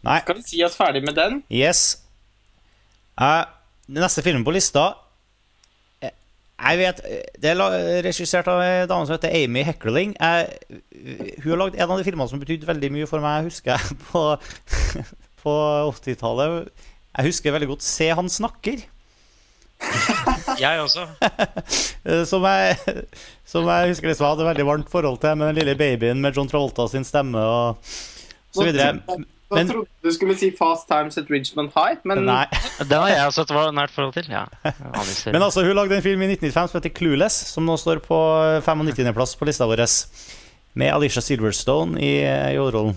Nei. 0.06 0.20
Skal 0.24 0.40
vi 0.40 0.46
si 0.46 0.62
oss 0.66 0.78
ferdig 0.78 1.04
med 1.06 1.18
den? 1.18 1.42
Yes. 1.54 2.02
Uh, 3.20 3.46
den 3.86 4.02
neste 4.02 4.24
filmen 4.26 4.46
på 4.48 4.54
lista 4.56 4.86
eh, 6.02 6.14
Jeg 6.64 6.78
vet 6.80 7.02
Det 7.44 7.52
er 7.52 7.60
regissert 8.06 8.48
av 8.50 8.62
en 8.64 8.88
dame 8.90 9.06
som 9.06 9.14
heter 9.18 9.36
Amy 9.36 9.66
Heckerling. 9.68 10.16
Jeg, 10.16 10.80
hun 11.44 11.52
har 11.52 11.62
lagd 11.66 11.78
en 11.78 11.90
av 11.90 12.00
de 12.00 12.08
filmene 12.08 12.32
som 12.32 12.42
betydde 12.42 12.70
veldig 12.70 12.94
mye 12.96 13.10
for 13.10 13.24
meg, 13.24 13.50
husker 13.50 13.76
jeg, 13.76 14.00
på, 14.10 14.24
på 15.44 15.60
80-tallet. 15.92 16.88
Jeg 17.12 17.28
husker 17.28 17.54
veldig 17.58 17.70
godt 17.76 17.86
'Se 17.86 18.10
han 18.16 18.32
snakker'. 18.32 18.88
Jeg 20.62 20.82
også. 20.82 21.08
Som 22.32 22.44
jeg, 22.46 22.76
som 23.46 23.66
jeg 23.66 23.88
husker 23.90 24.08
liksom 24.12 24.26
jeg 24.26 24.34
hadde 24.36 24.46
veldig 24.46 24.66
varmt 24.66 24.90
forhold 24.92 25.18
til, 25.22 25.38
med 25.38 25.48
den 25.48 25.58
lille 25.58 25.76
babyen 25.76 26.22
med 26.22 26.38
John 26.38 26.50
Travolta 26.50 26.86
sin 26.92 27.06
stemme 27.08 27.42
og 27.42 27.82
så 28.54 28.64
videre. 28.68 29.00
Men- 29.58 29.68
trodde 29.70 29.88
du 30.04 30.12
skulle 30.14 30.36
si 30.38 30.52
'Fast 30.52 30.88
Times 30.88 31.18
at 31.18 31.30
Ridgemont 31.30 31.72
High', 31.76 32.00
men 32.06 32.26
Nei. 32.26 32.46
Den 32.90 32.98
har 33.02 33.10
jeg 33.10 33.26
også 33.28 33.42
et 33.42 33.50
var- 33.54 33.72
nært 33.72 33.92
forhold 33.92 34.14
til. 34.14 34.26
Ja. 34.30 34.46
Men 35.32 35.42
altså, 35.42 35.66
hun 35.66 35.76
lagde 35.76 35.96
en 35.96 36.02
film 36.04 36.22
i 36.22 36.28
1995 36.34 36.72
som 36.72 36.82
heter 36.82 36.96
Clueless, 36.98 37.36
som 37.54 37.66
nå 37.66 37.76
står 37.78 38.00
på 38.06 38.18
95.-plass 38.64 39.36
på 39.38 39.46
lista 39.46 39.66
vår. 39.66 39.84
Med 40.74 40.94
Alicia 40.94 41.22
Silverstone 41.22 42.00
i, 42.00 42.22
i 42.24 42.56
hovedrollen. 42.56 42.96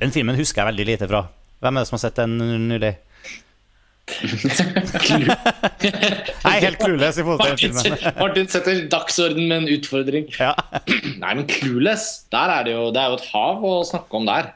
Den 0.00 0.12
filmen 0.12 0.36
husker 0.36 0.62
jeg 0.62 0.74
veldig 0.74 0.86
lite 0.86 1.08
fra. 1.08 1.22
Hvem 1.60 1.76
er 1.76 1.80
det 1.80 1.88
som 1.88 1.96
har 1.96 2.02
sett 2.04 2.16
den 2.16 2.36
nylig? 2.68 2.96
Jeg 4.22 5.28
er 6.50 6.60
helt 6.62 6.78
clueless 6.80 7.18
i 7.20 7.24
forhold 7.26 7.40
til 7.42 7.74
Martin, 7.74 7.74
filmen. 7.80 8.14
Martin 8.22 8.48
setter 8.52 8.80
dagsorden 8.92 9.48
med 9.50 9.56
en 9.62 9.68
utfordring. 9.76 10.28
Ja. 10.38 10.52
Nei, 11.22 11.32
men 11.32 11.44
Clueless, 11.50 12.06
der 12.32 12.52
er 12.54 12.66
det 12.68 12.76
jo 12.76 12.86
Det 12.94 13.02
er 13.02 13.12
jo 13.12 13.18
et 13.18 13.28
hav 13.32 13.66
å 13.66 13.74
snakke 13.88 14.20
om 14.20 14.28
der. 14.28 14.52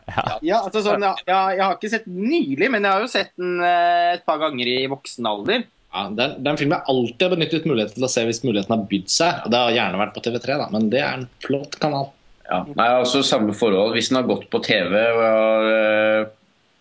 Ja, 0.46 0.62
altså 0.62 0.84
sånn, 0.86 1.04
ja, 1.04 1.12
ja, 1.28 1.42
jeg 1.56 1.64
har 1.64 1.76
ikke 1.76 1.92
sett 1.92 2.08
den 2.08 2.24
nylig, 2.30 2.70
men 2.72 2.86
jeg 2.86 2.96
har 2.96 3.04
jo 3.04 3.12
sett 3.12 3.34
den 3.40 3.60
eh, 3.64 4.16
et 4.16 4.24
par 4.28 4.40
ganger 4.42 4.70
i 4.70 4.78
voksen 4.90 5.28
alder. 5.28 5.66
Ja, 5.90 6.06
det, 6.06 6.22
er, 6.22 6.34
det 6.38 6.46
er 6.46 6.54
en 6.54 6.60
film 6.60 6.74
jeg 6.76 6.86
alltid 6.92 7.26
har 7.26 7.34
benyttet 7.34 7.66
muligheten 7.66 7.98
til 7.98 8.06
å 8.06 8.12
se 8.12 8.24
hvis 8.28 8.44
muligheten 8.46 8.76
har 8.76 8.88
bydd 8.90 9.10
seg. 9.10 9.44
Og 9.44 9.52
Det 9.52 9.62
har 9.64 9.76
gjerne 9.76 10.02
vært 10.04 10.16
på 10.16 10.24
TV3, 10.26 10.58
da, 10.62 10.70
men 10.74 10.90
det 10.92 11.02
er 11.02 11.14
en 11.18 11.28
flott 11.42 11.78
kanal. 11.82 12.12
Ja. 12.50 12.64
Nei, 12.66 12.90
altså 12.98 13.22
samme 13.26 13.54
forhold. 13.54 13.94
Hvis 13.94 14.10
den 14.10 14.18
har 14.18 14.28
gått 14.30 14.48
på 14.50 14.62
TV 14.64 14.90
og 14.90 15.20
jeg 15.22 15.34
har 15.36 16.30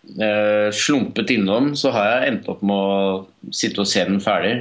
eh, 0.08 0.26
eh, 0.26 0.68
slumpet 0.74 1.32
innom, 1.34 1.72
så 1.78 1.92
har 1.94 2.08
jeg 2.10 2.30
endt 2.32 2.48
opp 2.52 2.62
med 2.66 2.76
å 2.76 3.52
sitte 3.54 3.84
og 3.84 3.90
se 3.90 4.04
den 4.06 4.20
ferdig. 4.22 4.54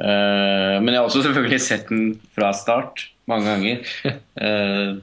Eh, 0.00 0.76
men 0.80 0.92
jeg 0.92 1.00
har 1.00 1.08
også 1.08 1.24
selvfølgelig 1.26 1.62
sett 1.64 1.90
den 1.92 2.14
fra 2.36 2.52
start 2.56 3.08
mange 3.30 3.46
ganger. 3.46 3.84
Uh, 4.40 4.98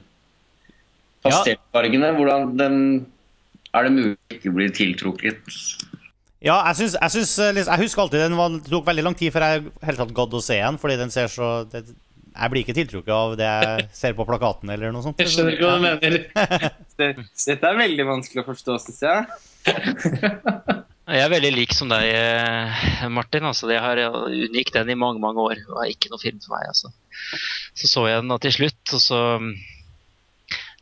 Pastellfargene, 1.24 2.10
hvordan 2.16 2.50
den 2.58 2.74
Er 3.72 3.86
det 3.86 3.92
mulig 3.94 4.16
å 4.16 4.36
ikke 4.36 4.52
bli 4.52 4.66
tiltrukket? 4.74 5.40
Ja, 6.38 6.60
jeg, 6.68 6.76
syns, 6.78 6.94
jeg, 6.94 7.12
syns, 7.16 7.32
eh, 7.42 7.54
liksom, 7.56 7.72
jeg 7.72 7.82
husker 7.82 8.04
alltid 8.04 8.20
den 8.22 8.36
var, 8.38 8.52
det 8.54 8.70
tok 8.70 8.84
veldig 8.86 9.04
lang 9.08 9.16
tid 9.18 9.32
før 9.34 9.44
jeg 9.44 9.64
helt 9.88 9.98
tatt 9.98 10.12
gadd 10.14 10.36
å 10.38 10.42
se 10.44 10.58
den, 10.60 10.78
fordi 10.78 10.96
den 11.00 11.10
ser 11.10 11.32
så 11.32 11.48
det, 11.72 11.82
Jeg 12.38 12.52
blir 12.52 12.62
ikke 12.62 12.76
tiltrukket 12.76 13.10
av 13.10 13.34
det 13.40 13.48
jeg 13.48 13.86
ser 13.98 14.14
på 14.14 14.26
plakaten 14.28 14.70
eller 14.70 14.94
noe 14.94 15.02
sånt. 15.02 15.18
Jeg 15.18 15.32
skjønner 15.32 15.56
ikke 15.56 15.66
hva 15.66 15.78
du 15.80 15.86
mener. 15.88 16.18
Dette 17.48 17.72
er 17.72 17.80
veldig 17.80 18.06
vanskelig 18.06 18.44
å 18.44 18.46
forstå, 18.52 18.78
syns 18.84 19.02
jeg. 19.02 19.24
Jeg 21.08 21.24
er 21.24 21.30
veldig 21.32 21.50
lik 21.54 21.72
som 21.72 21.88
deg, 21.88 22.04
eh, 22.12 23.04
Martin. 23.08 23.46
Altså, 23.48 23.70
jeg 23.72 23.80
har 23.80 23.96
unngikk 24.12 24.74
den 24.74 24.90
i 24.92 24.96
mange 24.98 25.22
mange 25.22 25.40
år. 25.40 25.56
Det 25.56 25.72
var 25.72 25.88
ikke 25.88 26.10
noe 26.12 26.20
film 26.20 26.36
for 26.44 26.52
meg. 26.52 26.66
Altså. 26.68 26.90
Så 27.72 27.88
så 27.88 28.02
jeg 28.10 28.20
den 28.20 28.28
da 28.28 28.36
til 28.44 28.52
slutt, 28.52 28.92
og 28.92 29.00
så 29.00 29.20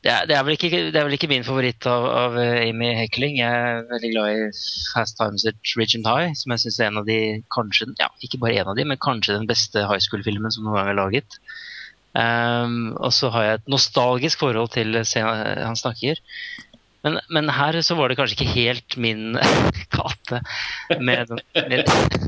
det 0.07 0.13
er, 0.13 0.27
det, 0.29 0.37
er 0.37 0.51
ikke, 0.51 0.71
det 0.71 0.99
er, 0.99 1.07
vel 1.07 1.17
ikke, 1.17 1.31
min 1.31 1.47
favoritt 1.47 1.87
av, 1.91 2.05
av, 2.07 2.37
Amy 2.39 2.93
Heckling. 2.99 3.39
Jeg 3.41 3.63
er 3.71 3.87
veldig 3.89 4.11
glad 4.13 4.35
i 4.35 4.51
Fast 4.93 5.17
Times 5.19 5.47
at 5.51 5.73
Regent 5.79 6.07
High, 6.07 6.35
som 6.39 6.55
jeg 6.55 6.63
syns 6.63 6.79
er 6.79 6.91
en 6.91 7.01
av 7.01 7.09
de 7.09 7.19
kanskje, 7.55 7.89
ja, 7.99 8.11
ikke 8.23 8.39
bare 8.43 8.61
en 8.61 8.71
av 8.71 8.79
de, 8.79 8.85
men 8.87 9.01
kanskje 9.03 9.39
den 9.39 9.49
beste 9.51 9.83
high 9.87 10.03
school-filmen 10.03 10.55
som 10.55 10.67
noen 10.67 10.79
gang 10.79 10.93
er 10.93 11.01
laget. 11.01 11.39
Um, 12.17 12.95
og 12.97 13.11
så 13.13 13.29
har 13.35 13.45
jeg 13.45 13.59
et 13.59 13.67
nostalgisk 13.69 14.41
forhold 14.41 14.71
til 14.77 14.95
scenen 15.05 15.65
han 15.67 15.77
snakker. 15.77 16.23
Men, 17.07 17.21
men, 17.31 17.51
her 17.55 17.79
så 17.87 17.95
var 17.95 18.11
det 18.11 18.17
kanskje 18.19 18.35
ikke 18.41 18.53
helt 18.57 18.97
min 18.99 19.37
gate. 19.95 20.41
Med, 20.99 21.31
med, 21.71 21.87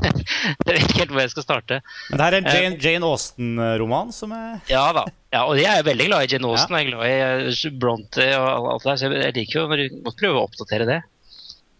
jeg 0.65 0.69
vet 0.69 0.85
ikke 0.85 1.01
helt 1.01 1.11
hvor 1.11 1.23
jeg 1.25 1.33
skal 1.33 1.45
starte. 1.45 1.81
Men 2.09 2.21
det 2.21 2.27
her 2.27 2.37
er 2.37 2.39
en 2.39 2.51
Jane, 2.55 2.79
Jane 2.79 3.09
Austen-roman 3.09 4.13
som 4.15 4.35
er 4.35 4.59
Ja 4.71 4.87
da. 4.95 5.03
Ja, 5.35 5.43
og 5.43 5.59
jeg 5.59 5.69
er 5.69 5.85
veldig 5.85 6.07
glad 6.07 6.25
i 6.25 6.31
Jane 6.31 6.47
Austen. 6.53 6.73
Ja. 6.73 6.79
Jeg 6.79 6.87
er 6.87 6.93
glad 6.93 7.09
i 7.11 7.51
eh, 7.51 7.79
Bronte 7.81 8.29
og 8.39 8.69
alt 8.73 8.85
det 8.85 8.91
der. 8.93 9.01
Så 9.01 9.11
jeg 9.11 9.35
liker 9.35 9.59
jo 9.59 9.67
å 9.67 10.15
prøve 10.15 10.39
å 10.39 10.45
oppdatere 10.47 10.87
det. 10.89 11.01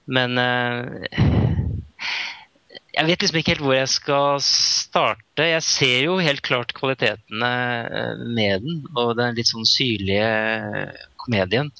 Men 0.09 0.41
uh, 0.41 1.07
jeg 2.99 3.07
vet 3.07 3.23
liksom 3.23 3.39
ikke 3.39 3.53
helt 3.53 3.63
hvor 3.63 3.77
jeg 3.77 3.91
skal 3.93 4.43
starte. 4.43 5.47
Jeg 5.47 5.63
ser 5.63 5.97
jo 6.09 6.19
helt 6.19 6.43
klart 6.43 6.73
kvalitetene 6.75 7.51
med 8.35 8.65
den, 8.65 8.83
og 8.97 9.15
den 9.19 9.37
litt 9.37 9.49
sånn 9.49 9.67
syrlige 9.69 10.29
komedien. 11.21 11.71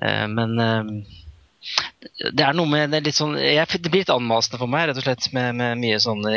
Eh, 0.00 0.26
men 0.32 0.54
eh, 0.62 0.92
det 2.32 2.44
er 2.44 2.56
noe 2.58 2.70
med 2.70 2.90
det 2.90 3.04
litt 3.06 3.16
sånn 3.16 3.36
jeg, 3.38 3.62
Det 3.78 3.90
blir 3.90 4.02
litt 4.02 4.10
anmasende 4.10 4.58
for 4.58 4.70
meg, 4.70 4.88
rett 4.88 4.98
og 4.98 5.06
slett, 5.06 5.28
med, 5.36 5.54
med 5.60 5.82
mye 5.82 6.00
sånne 6.02 6.32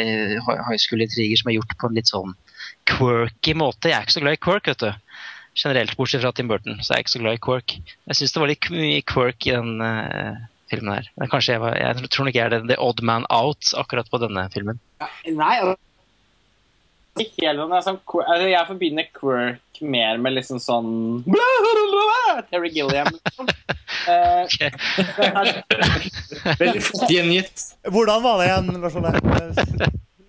high 0.46 0.82
school-intriger 0.82 1.42
som 1.42 1.50
er 1.50 1.58
gjort 1.58 1.78
på 1.82 1.90
en 1.90 1.98
litt 1.98 2.12
sånn 2.12 2.36
quirky 2.90 3.56
måte. 3.58 3.90
Jeg 3.90 3.98
er 3.98 4.06
ikke 4.06 4.18
så 4.18 4.24
glad 4.24 4.38
i 4.38 4.44
quirk, 4.46 4.70
vet 4.70 4.84
du. 4.84 5.22
Generelt, 5.56 5.96
bortsett 5.98 6.22
fra 6.22 6.34
Tim 6.36 6.50
Burton, 6.52 6.82
så 6.84 6.94
er 6.94 7.00
jeg 7.00 7.06
ikke 7.06 7.16
så 7.16 7.24
glad 7.24 7.38
i 7.38 7.46
quirk. 7.48 7.78
Jeg 8.12 8.20
syns 8.20 8.36
det 8.36 8.44
var 8.44 8.52
litt 8.52 8.68
mye 8.74 9.06
quirk 9.08 9.48
i 9.48 9.56
den 9.56 9.80
uh, 9.80 10.44
filmen 10.72 10.98
her. 10.98 11.10
Men 11.16 11.32
kanskje 11.32 11.56
jeg, 11.56 11.64
var, 11.64 11.78
jeg 11.80 12.12
tror 12.12 12.28
nok 12.28 12.38
jeg 12.38 12.46
er 12.46 12.68
the, 12.68 12.78
odd 12.82 13.02
man 13.08 13.28
out 13.34 13.72
akkurat 13.80 14.10
på 14.12 14.20
denne 14.22 14.46
filmen. 14.54 14.82
Nei, 15.00 15.54
altså, 15.64 15.78
ikke 17.24 17.48
helt 17.48 17.62
sånn, 17.62 17.74
sånn 17.86 18.00
altså, 18.26 18.48
Jeg 18.50 18.68
forbinder 18.68 19.08
quirk 19.16 19.82
mer 19.86 20.20
med 20.22 20.36
liksom 20.36 20.60
sånn 20.64 20.90
bla, 21.26 21.50
bla, 21.64 21.84
bla, 21.92 22.42
Terry 22.50 22.72
Gilliam. 22.76 23.12
Liksom. 23.16 23.52
Uh, 24.06 24.46
Veldig 26.60 26.82
fort 26.84 27.10
gjengitt. 27.10 27.62
Hvordan 27.90 28.22
var 28.22 28.38
det 28.38 28.50
igjen? 28.52 28.68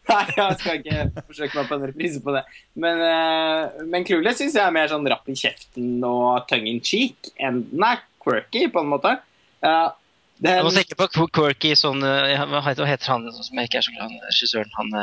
Nei, 0.06 0.20
jeg 0.32 0.56
skal 0.62 0.78
ikke 0.78 1.24
forsøke 1.26 1.58
meg 1.58 1.68
på 1.68 1.76
en 1.76 1.84
reprise 1.90 2.22
på 2.24 2.32
det. 2.32 2.42
Men, 2.80 3.02
uh, 3.04 3.82
men 3.84 4.06
Clueless 4.08 4.40
syns 4.40 4.56
jeg 4.56 4.64
er 4.64 4.72
mer 4.72 4.88
sånn 4.88 5.04
rapp 5.12 5.28
i 5.28 5.36
kjeften 5.36 5.98
og 6.08 6.46
tongue 6.48 6.72
in 6.72 6.80
cheek 6.80 7.34
enn 7.36 7.66
den 7.68 7.84
er 7.84 8.00
quirky, 8.24 8.64
på 8.72 8.80
en 8.80 8.92
måte. 8.94 9.12
Uh, 9.60 9.92
den... 10.40 10.62
Jeg 10.62 10.68
må 10.70 10.72
tenke 10.78 11.00
på 11.02 11.28
quirky 11.36 11.74
sånn 11.76 12.00
Hva 12.00 12.64
heter 12.64 13.12
han 13.12 13.28
som 13.32 13.60
jeg 13.60 13.68
ikke 13.68 13.82
er 13.82 13.88
så 13.88 13.96
glad 13.98 14.16
i, 14.16 14.22
regissøren? 14.30 14.72
Han 14.80 14.96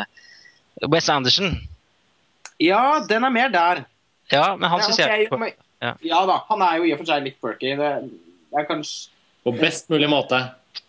Wes 0.89 1.09
Anderson. 1.13 1.59
Ja, 2.63 3.03
den 3.09 3.27
er 3.27 3.33
mer 3.33 3.51
der. 3.51 3.83
Ja, 4.31 4.53
men 4.55 4.69
han 4.71 4.83
syns 4.85 4.99
jeg 5.01 5.27
okay, 5.31 5.55
ja. 5.83 5.93
ja. 6.01 6.21
da, 6.29 6.39
han 6.47 6.63
er 6.63 6.79
jo 6.79 6.87
i 6.87 6.93
og 6.95 7.01
for 7.01 7.09
seg 7.09 7.25
litt 7.25 7.39
quirky. 7.41 7.73
Det 7.79 7.89
er 8.55 8.67
kanskje 8.69 9.11
På 9.43 9.51
best 9.57 9.89
mulig 9.91 10.07
måte. 10.07 10.39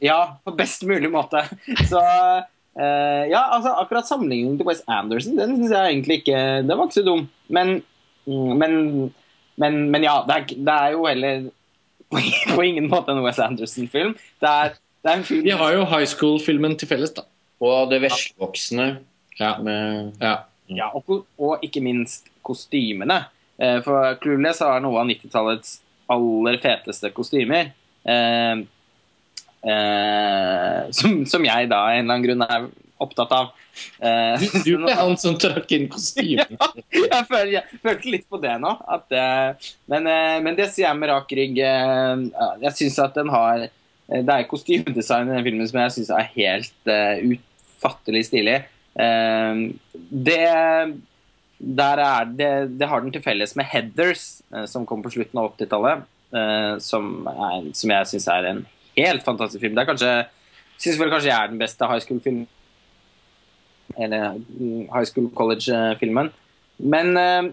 Ja, 0.03 0.37
på 0.47 0.55
best 0.55 0.85
mulig 0.87 1.11
måte. 1.11 1.43
Så 1.91 2.01
uh, 2.01 3.25
ja, 3.31 3.43
altså 3.57 3.75
akkurat 3.81 4.09
sammenligningen 4.09 4.61
til 4.61 4.69
West 4.69 4.87
Anderson, 4.87 5.37
den 5.41 5.59
syns 5.59 5.75
jeg 5.75 5.91
egentlig 5.91 6.21
ikke 6.23 6.39
Den 6.63 6.73
var 6.79 6.87
ikke 6.87 7.01
så 7.01 7.05
dum. 7.07 7.27
Men, 7.49 7.75
mm, 8.27 8.55
men, 8.63 8.79
men, 9.61 9.83
men 9.91 10.07
ja, 10.07 10.21
det 10.29 10.39
er, 10.39 10.49
det 10.55 10.79
er, 10.79 10.95
jo 10.95 11.07
heller 11.11 11.51
på 12.55 12.63
ingen 12.63 12.89
måte 12.93 13.13
en 13.13 13.25
West 13.27 13.43
Anderson-film. 13.43 14.15
Det, 14.15 14.55
det, 15.03 15.11
er 15.11 15.19
en 15.19 15.27
film 15.27 15.45
De 15.47 15.59
har 15.59 15.75
jo 15.75 15.91
high 15.91 16.07
school-filmen 16.07 16.79
til 16.79 16.91
felles, 16.91 17.15
da. 17.17 17.27
Og 17.65 17.91
det 17.91 18.03
veslevoksne. 18.05 18.89
Ja. 19.41 19.57
Med, 19.59 20.15
ja. 20.23 20.45
Ja, 20.73 20.91
og, 20.95 21.27
og, 21.37 21.65
ikke 21.65 21.83
minst 21.85 22.31
kostymene. 22.45 23.25
Eh, 23.61 23.81
for 23.85 24.17
Clueless 24.23 24.63
har 24.65 24.81
noe 24.85 25.03
av 25.03 25.11
90-tallets 25.11 25.79
aller 26.13 26.57
feteste 26.63 27.11
kostymer. 27.17 27.73
Eh, 28.05 28.63
eh, 29.73 30.81
som, 30.97 31.21
som, 31.29 31.45
jeg 31.45 31.69
da 31.73 31.85
av 31.85 31.93
en 31.93 32.01
eller 32.01 32.17
annen 32.17 32.27
grunn 32.27 32.47
er 32.49 32.67
opptatt 33.05 33.33
av. 33.35 33.53
Eh, 33.99 34.45
du 34.65 34.75
er 34.79 34.99
han 34.99 35.17
som 35.21 35.37
trakk 35.41 35.73
inn 35.77 35.89
kostymen. 35.93 36.57
ja, 36.59 36.69
jeg, 36.95 37.23
føl, 37.31 37.55
jeg, 37.57 37.81
følte 37.83 38.13
litt 38.13 38.29
på 38.31 38.41
det 38.43 38.57
nå. 38.63 38.75
At, 38.97 39.09
eh, 39.15 39.73
men, 39.91 40.11
eh, 40.11 40.37
men, 40.45 40.55
det 40.59 40.71
sier 40.73 40.89
jeg 40.89 41.01
med 41.01 41.11
rak 41.13 41.33
rygg. 41.41 41.59
jeg 41.61 42.77
syns 42.79 43.01
at 43.03 43.17
den 43.19 43.33
har 43.33 43.67
Det 44.05 44.35
er 44.35 44.45
kostymedesign 44.49 45.31
i 45.31 45.37
den 45.37 45.45
filmen 45.47 45.69
som 45.69 45.81
jeg 45.81 45.93
syns 45.95 46.11
er 46.13 46.31
helt 46.35 46.91
utfattelig 46.93 48.27
stilig. 48.29 48.59
Ehm, 49.01 49.79
det, 49.95 50.41
det, 51.59 52.51
det 52.79 52.89
har 52.89 53.03
den 53.03 53.15
til 53.15 53.25
felles 53.25 53.57
med 53.59 53.69
Heathers, 53.71 54.43
eh, 54.55 54.67
som 54.71 54.87
kom 54.87 55.03
på 55.03 55.13
slutten 55.15 55.41
av 55.41 55.53
80-tallet. 55.55 56.07
Eh, 56.35 56.73
som, 56.83 57.11
som, 57.73 57.93
jeg 57.95 58.11
syns 58.11 58.31
er 58.31 58.51
en 58.51 58.65
helt 58.99 59.27
fantastisk 59.27 59.63
film. 59.63 59.77
Det 59.77 59.85
er 59.85 59.91
kanskje 59.93 60.15
syns 60.79 60.99
vel 61.01 61.13
kanskje 61.13 61.31
jeg 61.31 61.39
er 61.39 61.53
den 61.53 61.61
beste 61.61 61.91
high 61.91 62.03
school-filmen. 62.03 62.49
Eller 64.01 64.41
mm, 64.41 64.89
high 64.91 65.07
school 65.07 65.29
college-filmen. 65.37 66.33
Men 66.79 67.17
øh, 67.17 67.53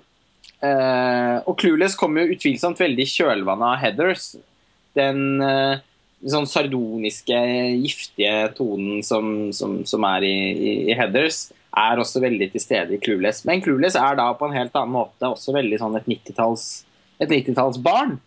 Og 1.46 1.54
Clueless 1.60 1.98
kom 2.00 2.18
jo 2.18 2.32
utvilsomt 2.34 2.80
veldig 2.82 3.06
i 3.06 3.12
kjølvannet 3.12 3.68
av 3.68 3.82
Heathers. 3.84 4.32
Den 4.98 5.42
øh, 5.42 5.78
sånn 6.30 6.48
sardoniske, 6.50 7.38
giftige 7.82 8.52
tonen 8.58 9.02
som, 9.06 9.50
som, 9.56 9.80
som 9.90 10.06
er 10.12 10.28
i, 10.28 10.36
i, 10.92 10.96
Heathers, 10.98 11.48
er 11.72 12.02
også 12.02 12.22
veldig 12.22 12.52
til 12.54 12.64
stede 12.64 12.98
i 12.98 13.02
Clueless. 13.02 13.46
Men 13.48 13.64
Clueless 13.64 13.98
er 14.00 14.18
da 14.20 14.28
på 14.38 14.50
en 14.50 14.58
helt 14.58 14.76
annen 14.76 14.94
måte 14.94 15.32
også 15.32 15.56
veldig 15.56 15.80
sånn 15.82 15.96
et 15.98 16.10
90-tallsbarn. 16.12 18.18
90 18.18 18.20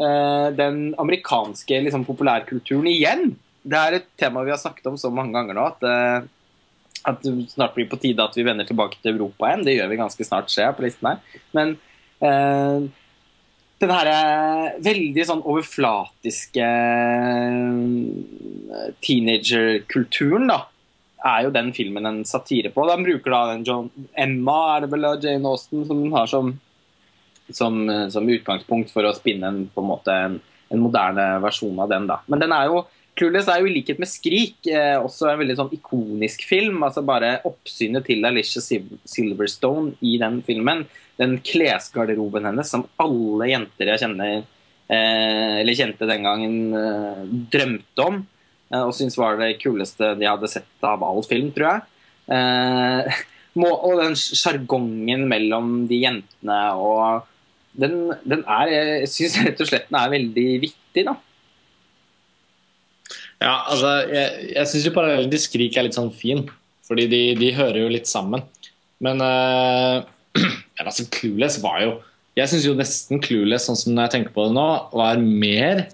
uh, 0.00 0.48
den 0.56 0.90
amerikanske 1.00 1.80
liksom, 1.86 2.04
populærkulturen 2.08 2.90
igjen. 2.90 3.32
Det 3.62 3.80
er 3.80 3.98
et 3.98 4.12
tema 4.20 4.44
vi 4.46 4.52
har 4.52 4.60
snakket 4.60 4.92
om 4.92 5.00
så 5.00 5.12
mange 5.12 5.34
ganger 5.36 5.56
nå. 5.56 5.70
at 5.72 5.88
uh, 5.88 6.36
at 7.08 7.22
det 7.24 7.46
snart 7.48 7.72
blir 7.72 7.86
på 7.88 7.96
tide 7.96 8.20
at 8.20 8.34
vi 8.36 8.44
vender 8.44 8.66
tilbake 8.68 8.98
til 9.00 9.14
Europa 9.14 9.48
igjen. 9.48 9.62
Det 9.64 9.76
gjør 9.76 9.88
vi 9.88 10.00
ganske 10.02 10.24
snart, 10.26 10.50
ser 10.52 10.66
jeg 10.66 10.76
på 10.76 10.84
listen 10.84 11.08
her. 11.08 11.38
Men 11.56 11.72
uh, 12.20 12.90
den 13.80 13.92
her 13.94 14.08
eh, 14.12 14.74
veldig 14.84 15.24
sånn 15.26 15.40
overflatiske 15.48 16.66
eh, 16.66 18.90
teenagerkulturen, 19.00 20.50
da, 20.50 20.58
er 21.30 21.46
jo 21.46 21.54
den 21.54 21.72
filmen 21.76 22.08
en 22.08 22.20
satire 22.28 22.70
på. 22.74 22.84
Den 22.88 23.06
bruker 23.06 23.34
da 23.34 23.40
den 23.52 23.66
John 23.68 23.88
Emma, 24.12 24.58
er 24.74 24.84
det 24.84 24.92
vel 24.92 25.08
av 25.08 25.24
Jane 25.24 25.48
Austen, 25.48 25.86
som 25.88 25.98
den 26.04 26.14
har 26.14 26.26
som, 26.30 26.46
som, 27.48 27.82
eh, 27.88 28.06
som, 28.12 28.32
utgangspunkt 28.36 28.88
for 28.92 29.08
å 29.08 29.16
spinne 29.16 29.46
en, 29.48 29.60
på 29.72 29.84
en, 29.84 29.90
måte, 29.90 30.12
en, 30.28 30.40
en 30.70 30.84
moderne 30.84 31.26
versjon 31.44 31.80
av 31.80 31.92
den. 31.92 32.08
da. 32.10 32.16
Men 32.28 32.44
den 32.44 32.56
er 32.56 32.70
jo 32.70 32.76
Clueless 33.18 33.48
er 33.50 33.58
jo 33.60 33.66
i 33.68 33.72
likhet 33.74 33.98
med 34.00 34.08
Skrik 34.08 34.68
eh, 34.70 34.96
også 34.96 35.26
en 35.28 35.40
veldig 35.42 35.56
sånn 35.58 35.72
ikonisk 35.76 36.44
film. 36.48 36.78
altså 36.86 37.02
Bare 37.04 37.40
oppsynet 37.48 38.06
til 38.06 38.24
Alicia 38.24 38.62
Silverstone 38.62 39.92
i 40.06 40.14
den 40.22 40.38
filmen 40.46 40.86
den 41.20 41.36
klesgarderoben 41.44 42.48
hennes 42.48 42.72
som 42.72 42.86
alle 43.00 43.50
jenter 43.50 43.92
jeg 43.92 44.02
kjenner, 44.04 44.44
eh, 44.88 45.56
eller 45.60 45.76
kjente 45.76 46.08
den 46.08 46.26
gangen, 46.26 46.58
eh, 46.76 47.24
drømte 47.52 48.06
om. 48.06 48.20
Eh, 48.72 48.82
og 48.82 48.94
syntes 48.96 49.18
var 49.20 49.36
det 49.40 49.58
kuleste 49.60 50.14
de 50.18 50.28
hadde 50.28 50.50
sett 50.50 50.86
av 50.86 51.04
all 51.04 51.22
film, 51.26 51.52
tror 51.56 51.74
jeg. 51.74 51.86
Og 53.60 53.96
den 53.98 54.14
sjargongen 54.14 55.24
mellom 55.26 55.72
de 55.90 55.96
jentene 56.04 56.58
og 56.78 57.24
den, 57.74 58.12
den 58.22 58.44
er 58.46 58.70
Jeg 58.70 59.08
syns 59.10 59.34
rett 59.42 59.62
og 59.64 59.66
slett 59.66 59.88
den 59.88 59.98
er 59.98 60.12
veldig 60.12 60.44
vittig, 60.62 61.02
da. 61.08 61.16
Ja, 63.40 63.56
altså, 63.72 63.90
jeg, 64.06 64.52
jeg 64.54 64.70
syns 64.70 64.86
jo 64.86 64.94
parallellen 64.94 65.34
til 65.34 65.42
Skrik 65.42 65.76
er 65.76 65.88
litt 65.88 65.98
sånn 65.98 66.12
fin. 66.14 66.44
Fordi 66.90 67.06
de, 67.06 67.20
de 67.38 67.52
hører 67.54 67.84
jo 67.84 67.92
litt 67.92 68.08
sammen. 68.10 68.42
Men 69.04 69.22
eh, 69.22 70.02
men 70.80 70.90
altså, 70.92 71.06
Clueless 71.12 71.60
var 71.62 71.82
jo 71.84 71.94
Jeg 72.38 72.50
syns 72.50 72.66
jo 72.68 72.76
nesten 72.78 73.22
Clueless, 73.22 73.66
sånn 73.68 73.78
som 73.78 73.98
jeg 73.98 74.12
tenker 74.14 74.34
på 74.34 74.48
det 74.48 74.56
nå, 74.56 74.68
var 74.96 75.22
mer 75.22 75.86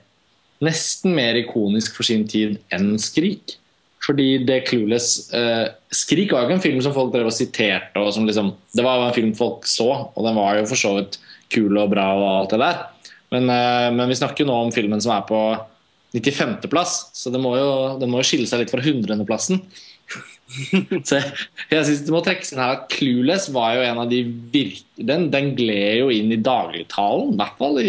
Nesten 0.64 1.12
mer 1.16 1.36
ikonisk 1.36 1.98
for 1.98 2.06
sin 2.08 2.22
tid 2.24 2.54
enn 2.72 2.94
Skrik. 2.96 3.58
Fordi 4.06 4.38
det 4.48 4.62
Clueless 4.70 5.28
eh, 5.36 5.66
Skrik 5.92 6.32
var 6.32 6.44
jo 6.44 6.48
ikke 6.48 6.56
en 6.56 6.64
film 6.64 6.78
som 6.84 6.94
folk 6.96 7.12
drev 7.12 7.28
og 7.28 7.34
siterte. 7.36 8.00
Og 8.00 8.08
som 8.16 8.24
liksom, 8.24 8.54
det 8.72 8.84
var 8.86 9.04
en 9.04 9.16
film 9.16 9.34
folk 9.36 9.66
så, 9.68 9.90
og 10.08 10.24
den 10.24 10.38
var 10.38 10.56
jo 10.56 10.68
for 10.70 10.80
så 10.80 10.94
vidt 10.96 11.18
kul 11.52 11.76
og 11.76 11.90
bra. 11.92 12.06
og 12.16 12.28
alt 12.30 12.54
det 12.54 12.62
der 12.62 12.80
Men, 13.34 13.50
eh, 13.52 13.88
men 13.98 14.08
vi 14.08 14.16
snakker 14.16 14.44
jo 14.44 14.48
nå 14.48 14.56
om 14.64 14.72
filmen 14.72 15.02
som 15.02 15.12
er 15.16 15.26
på 15.28 15.40
95.-plass, 16.16 17.10
så 17.12 17.30
det 17.34 17.40
må 17.42 17.56
jo, 17.58 17.70
den 18.00 18.08
må 18.08 18.22
jo 18.22 18.28
skille 18.30 18.48
seg 18.48 18.62
litt 18.62 18.72
fra 18.72 18.80
100.-plassen. 18.80 19.60
så 21.08 21.18
jeg, 21.18 21.82
syns 21.88 22.04
det 22.06 22.12
må 22.14 22.20
trekke 22.24 22.46
sånn 22.46 22.62
her 22.62 22.76
at 22.76 22.84
Clueless 22.92 23.48
var 23.54 23.74
jo 23.76 23.86
en 23.86 24.02
av 24.04 24.10
de 24.12 24.22
virke... 24.52 24.84
Den, 24.96 25.26
den 25.32 25.50
gled 25.58 26.00
jo 26.00 26.12
inn 26.14 26.30
i 26.32 26.38
dagligtalen, 26.40 27.34
i 27.34 27.40
hvert 27.40 27.58
fall 27.58 27.80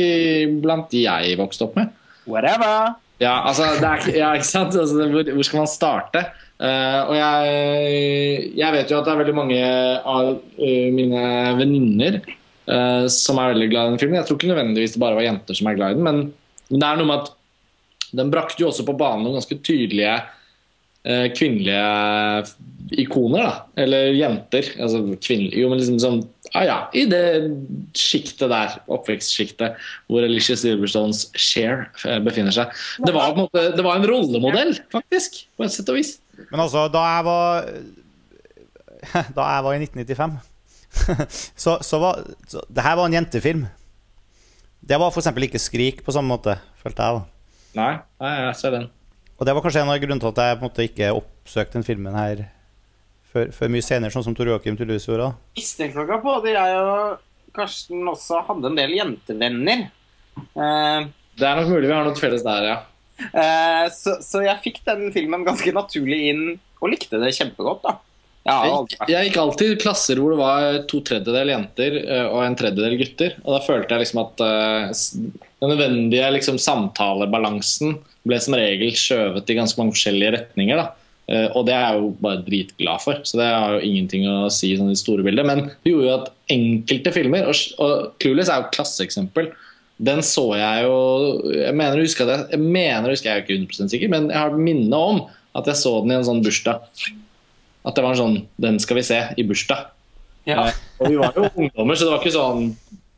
blant 0.64 0.90
de 0.92 1.06
jeg 1.06 1.38
vokste 1.40 1.68
opp 1.68 1.78
med. 1.80 1.94
Whatever. 2.28 2.98
Ja, 3.22 3.40
altså, 3.48 3.70
er, 3.78 4.04
ja, 4.14 4.34
ikke 4.38 4.50
sant? 4.50 4.76
Altså, 4.78 5.08
hvor, 5.10 5.32
hvor 5.38 5.48
skal 5.48 5.62
man 5.64 5.72
starte? 5.72 6.26
Uh, 6.58 7.02
og 7.06 7.14
jeg, 7.14 8.52
jeg 8.58 8.74
vet 8.74 8.92
jo 8.92 8.98
at 8.98 9.06
det 9.06 9.14
er 9.14 9.20
veldig 9.22 9.38
mange 9.38 9.62
av 10.10 10.30
uh, 10.34 10.88
mine 10.94 11.24
venninner 11.60 12.20
uh, 12.26 13.06
som 13.14 13.38
er 13.38 13.54
veldig 13.54 13.70
glad 13.72 13.84
i 13.86 13.94
den 13.94 14.02
filmen. 14.02 14.20
Jeg 14.20 14.30
tror 14.30 14.40
ikke 14.40 14.52
nødvendigvis 14.52 14.96
det 14.98 15.04
bare 15.04 15.20
var 15.20 15.28
jenter 15.28 15.58
som 15.58 15.70
er 15.70 15.78
glad 15.78 15.94
i 15.94 16.00
den, 16.00 16.08
men, 16.08 16.24
men 16.72 16.82
det 16.82 16.90
er 16.90 17.00
noe 17.00 17.10
med 17.10 17.22
at 17.24 17.34
den 18.18 18.34
brakte 18.34 18.64
jo 18.64 18.72
også 18.72 18.86
på 18.88 18.96
banen 18.98 19.26
noen 19.26 19.38
ganske 19.38 19.60
tydelige 19.66 20.16
kvinnelige 21.38 22.48
ikoner, 22.96 23.44
da. 23.44 23.84
Eller 23.84 24.12
jenter. 24.16 24.68
Altså 24.82 25.02
kvinnelige 25.24 25.62
Jo, 25.62 25.70
men 25.72 25.82
liksom 25.82 26.00
sånn 26.02 26.20
Ja 26.54 26.64
ja, 26.64 26.78
i 26.96 27.04
det 27.10 27.22
sjiktet 27.98 28.48
der, 28.52 28.78
oppvekstsjiktet, 28.94 29.76
hvor 30.08 30.24
Alicia 30.24 30.56
Silverstones 30.60 31.26
Cher 31.36 31.88
eh, 32.08 32.20
befinner 32.24 32.56
seg. 32.56 32.72
Det 33.04 33.14
var 33.16 33.34
på 33.34 33.42
en 33.42 33.48
måte 33.48 33.66
Det 33.76 33.86
var 33.86 34.00
en 34.00 34.08
rollemodell, 34.08 34.76
faktisk, 34.94 35.42
på 35.58 35.68
et 35.68 35.76
sett 35.76 35.92
og 35.92 36.00
vis. 36.00 36.16
Men 36.52 36.64
altså, 36.64 36.86
da 36.94 37.04
jeg 37.12 37.26
var 37.28 37.72
Da 39.38 39.50
jeg 39.56 39.66
var 39.68 39.76
i 39.76 39.82
1995, 39.84 40.38
så, 41.64 41.78
så 41.84 42.00
var 42.02 42.24
så, 42.48 42.64
Det 42.70 42.86
her 42.86 43.00
var 43.00 43.10
en 43.10 43.20
jentefilm. 43.20 43.66
Det 44.88 45.00
var 45.02 45.12
f.eks. 45.12 45.34
ikke 45.50 45.62
Skrik 45.62 46.06
på 46.06 46.16
samme 46.16 46.32
måte, 46.32 46.56
følte 46.80 47.04
jeg. 47.04 47.20
da. 47.20 47.58
Nei, 47.78 47.94
nei 48.24 48.36
jeg 48.40 48.56
ser 48.62 48.74
den. 48.78 48.88
Og 49.38 49.46
det 49.46 49.54
var 49.54 49.62
kanskje 49.66 49.84
en 49.84 49.92
av 49.94 50.00
grunnene 50.02 50.24
til 50.24 50.32
at 50.32 50.40
jeg 50.42 50.58
på 50.58 50.64
en 50.64 50.70
måte 50.72 50.86
ikke 50.88 51.12
oppsøkte 51.14 51.78
den 51.78 51.86
filmen 51.86 52.16
her 52.18 52.46
før, 53.30 53.52
før 53.54 53.72
mye 53.74 53.86
senere, 53.86 54.14
sånn 54.14 54.26
som 54.26 54.36
Tor 54.38 54.50
Joakim 54.50 54.78
Tullius 54.80 55.06
gjorde. 55.06 55.30
dere 55.78 56.20
på 56.24 56.34
at 56.40 56.48
jeg 56.50 56.80
og 56.82 57.54
Karsten 57.58 58.10
også 58.10 58.42
hadde 58.48 58.72
en 58.72 58.78
del 58.80 58.96
jentevenner? 58.98 59.88
Eh, 60.38 61.08
Det 61.38 61.46
er 61.46 61.60
nok 61.60 61.70
mulig 61.70 61.90
vi 61.90 61.94
har 61.94 62.08
noe 62.08 62.18
felles 62.18 62.46
der, 62.46 62.66
ja. 62.72 62.78
eh, 63.30 63.86
så, 63.94 64.18
så 64.26 64.42
jeg 64.46 64.64
fikk 64.66 64.82
den 64.90 65.12
filmen 65.14 65.46
ganske 65.46 65.74
naturlig 65.74 66.20
inn 66.32 66.44
og 66.82 66.92
likte 66.94 67.22
det 67.22 67.34
kjempegodt. 67.38 67.86
da. 67.86 67.98
Jeg 68.48 68.72
Jeg, 68.72 69.08
jeg 69.12 69.28
gikk 69.28 69.38
alltid 69.42 69.72
i 69.74 69.80
klasser 69.82 70.22
hvor 70.22 70.32
det 70.34 70.40
var 70.40 70.78
to 70.88 71.02
tredjedel 71.06 71.52
jenter 71.52 71.98
eh, 72.00 72.28
og 72.30 72.42
en 72.46 72.58
tredjedel 72.58 72.96
gutter. 73.02 73.36
Og 73.44 73.58
da 73.58 73.62
følte 73.66 73.94
jeg 73.94 74.06
liksom 74.06 74.22
at 74.24 74.44
eh, 74.46 75.47
den 75.62 75.72
nødvendige 75.74 76.30
liksom, 76.36 76.60
samtalebalansen 76.62 77.98
ble 78.28 78.40
som 78.44 78.56
regel 78.58 78.94
skjøvet 78.98 79.50
i 79.50 79.58
ganske 79.58 79.80
mange 79.80 79.96
forskjellige 79.96 80.34
retninger. 80.36 80.82
da. 80.82 80.88
Eh, 81.28 81.48
og 81.58 81.66
det 81.68 81.74
er 81.76 81.86
jeg 81.90 82.02
jo 82.02 82.12
bare 82.24 82.44
dritglad 82.46 83.04
for, 83.04 83.22
så 83.28 83.40
det 83.40 83.48
har 83.52 83.76
jo 83.76 83.84
ingenting 83.84 84.28
å 84.32 84.52
si 84.54 84.72
sånn, 84.80 84.94
i 84.94 85.00
store 85.00 85.26
bildet. 85.26 85.48
Men 85.48 85.66
det 85.84 85.92
gjorde 85.92 86.08
jo 86.08 86.18
at 86.22 86.30
enkelte 86.54 87.16
filmer, 87.16 87.50
og, 87.50 87.64
og 87.84 88.12
Clueless 88.24 88.52
er 88.52 88.62
jo 88.62 88.68
et 88.68 88.78
klasseeksempel, 88.78 89.50
den 89.98 90.20
så 90.22 90.44
jeg 90.54 90.84
jo 90.86 90.98
Jeg 91.50 91.74
mener 91.74 91.98
å 91.98 92.04
huske 92.06 92.22
at 92.22 92.30
jeg, 92.30 92.42
jeg 92.54 92.62
mener 92.62 93.10
å 93.10 93.16
huske, 93.16 93.26
jeg 93.26 93.42
er 93.42 93.42
ikke 93.42 93.56
100 93.58 93.90
sikker, 93.96 94.12
men 94.14 94.28
jeg 94.30 94.38
har 94.38 94.54
minne 94.54 94.94
om 94.94 95.24
at 95.58 95.70
jeg 95.72 95.80
så 95.80 95.96
den 96.04 96.14
i 96.14 96.18
en 96.20 96.28
sånn 96.28 96.44
bursdag. 96.46 96.84
At 97.88 97.98
det 97.98 98.04
var 98.06 98.14
en 98.14 98.20
sånn 98.20 98.36
Den 98.62 98.78
skal 98.84 99.00
vi 99.00 99.08
se 99.08 99.18
i 99.34 99.46
bursdag. 99.48 99.88
Ja. 100.46 100.68
Eh, 100.68 100.78
Og 101.02 101.10
vi 101.10 101.18
var 101.18 101.34
jo 101.34 101.50
ungdommer, 101.50 101.98
så 101.98 102.06
det 102.06 102.14
var 102.14 102.22
ikke 102.22 102.36
sånn 102.38 102.70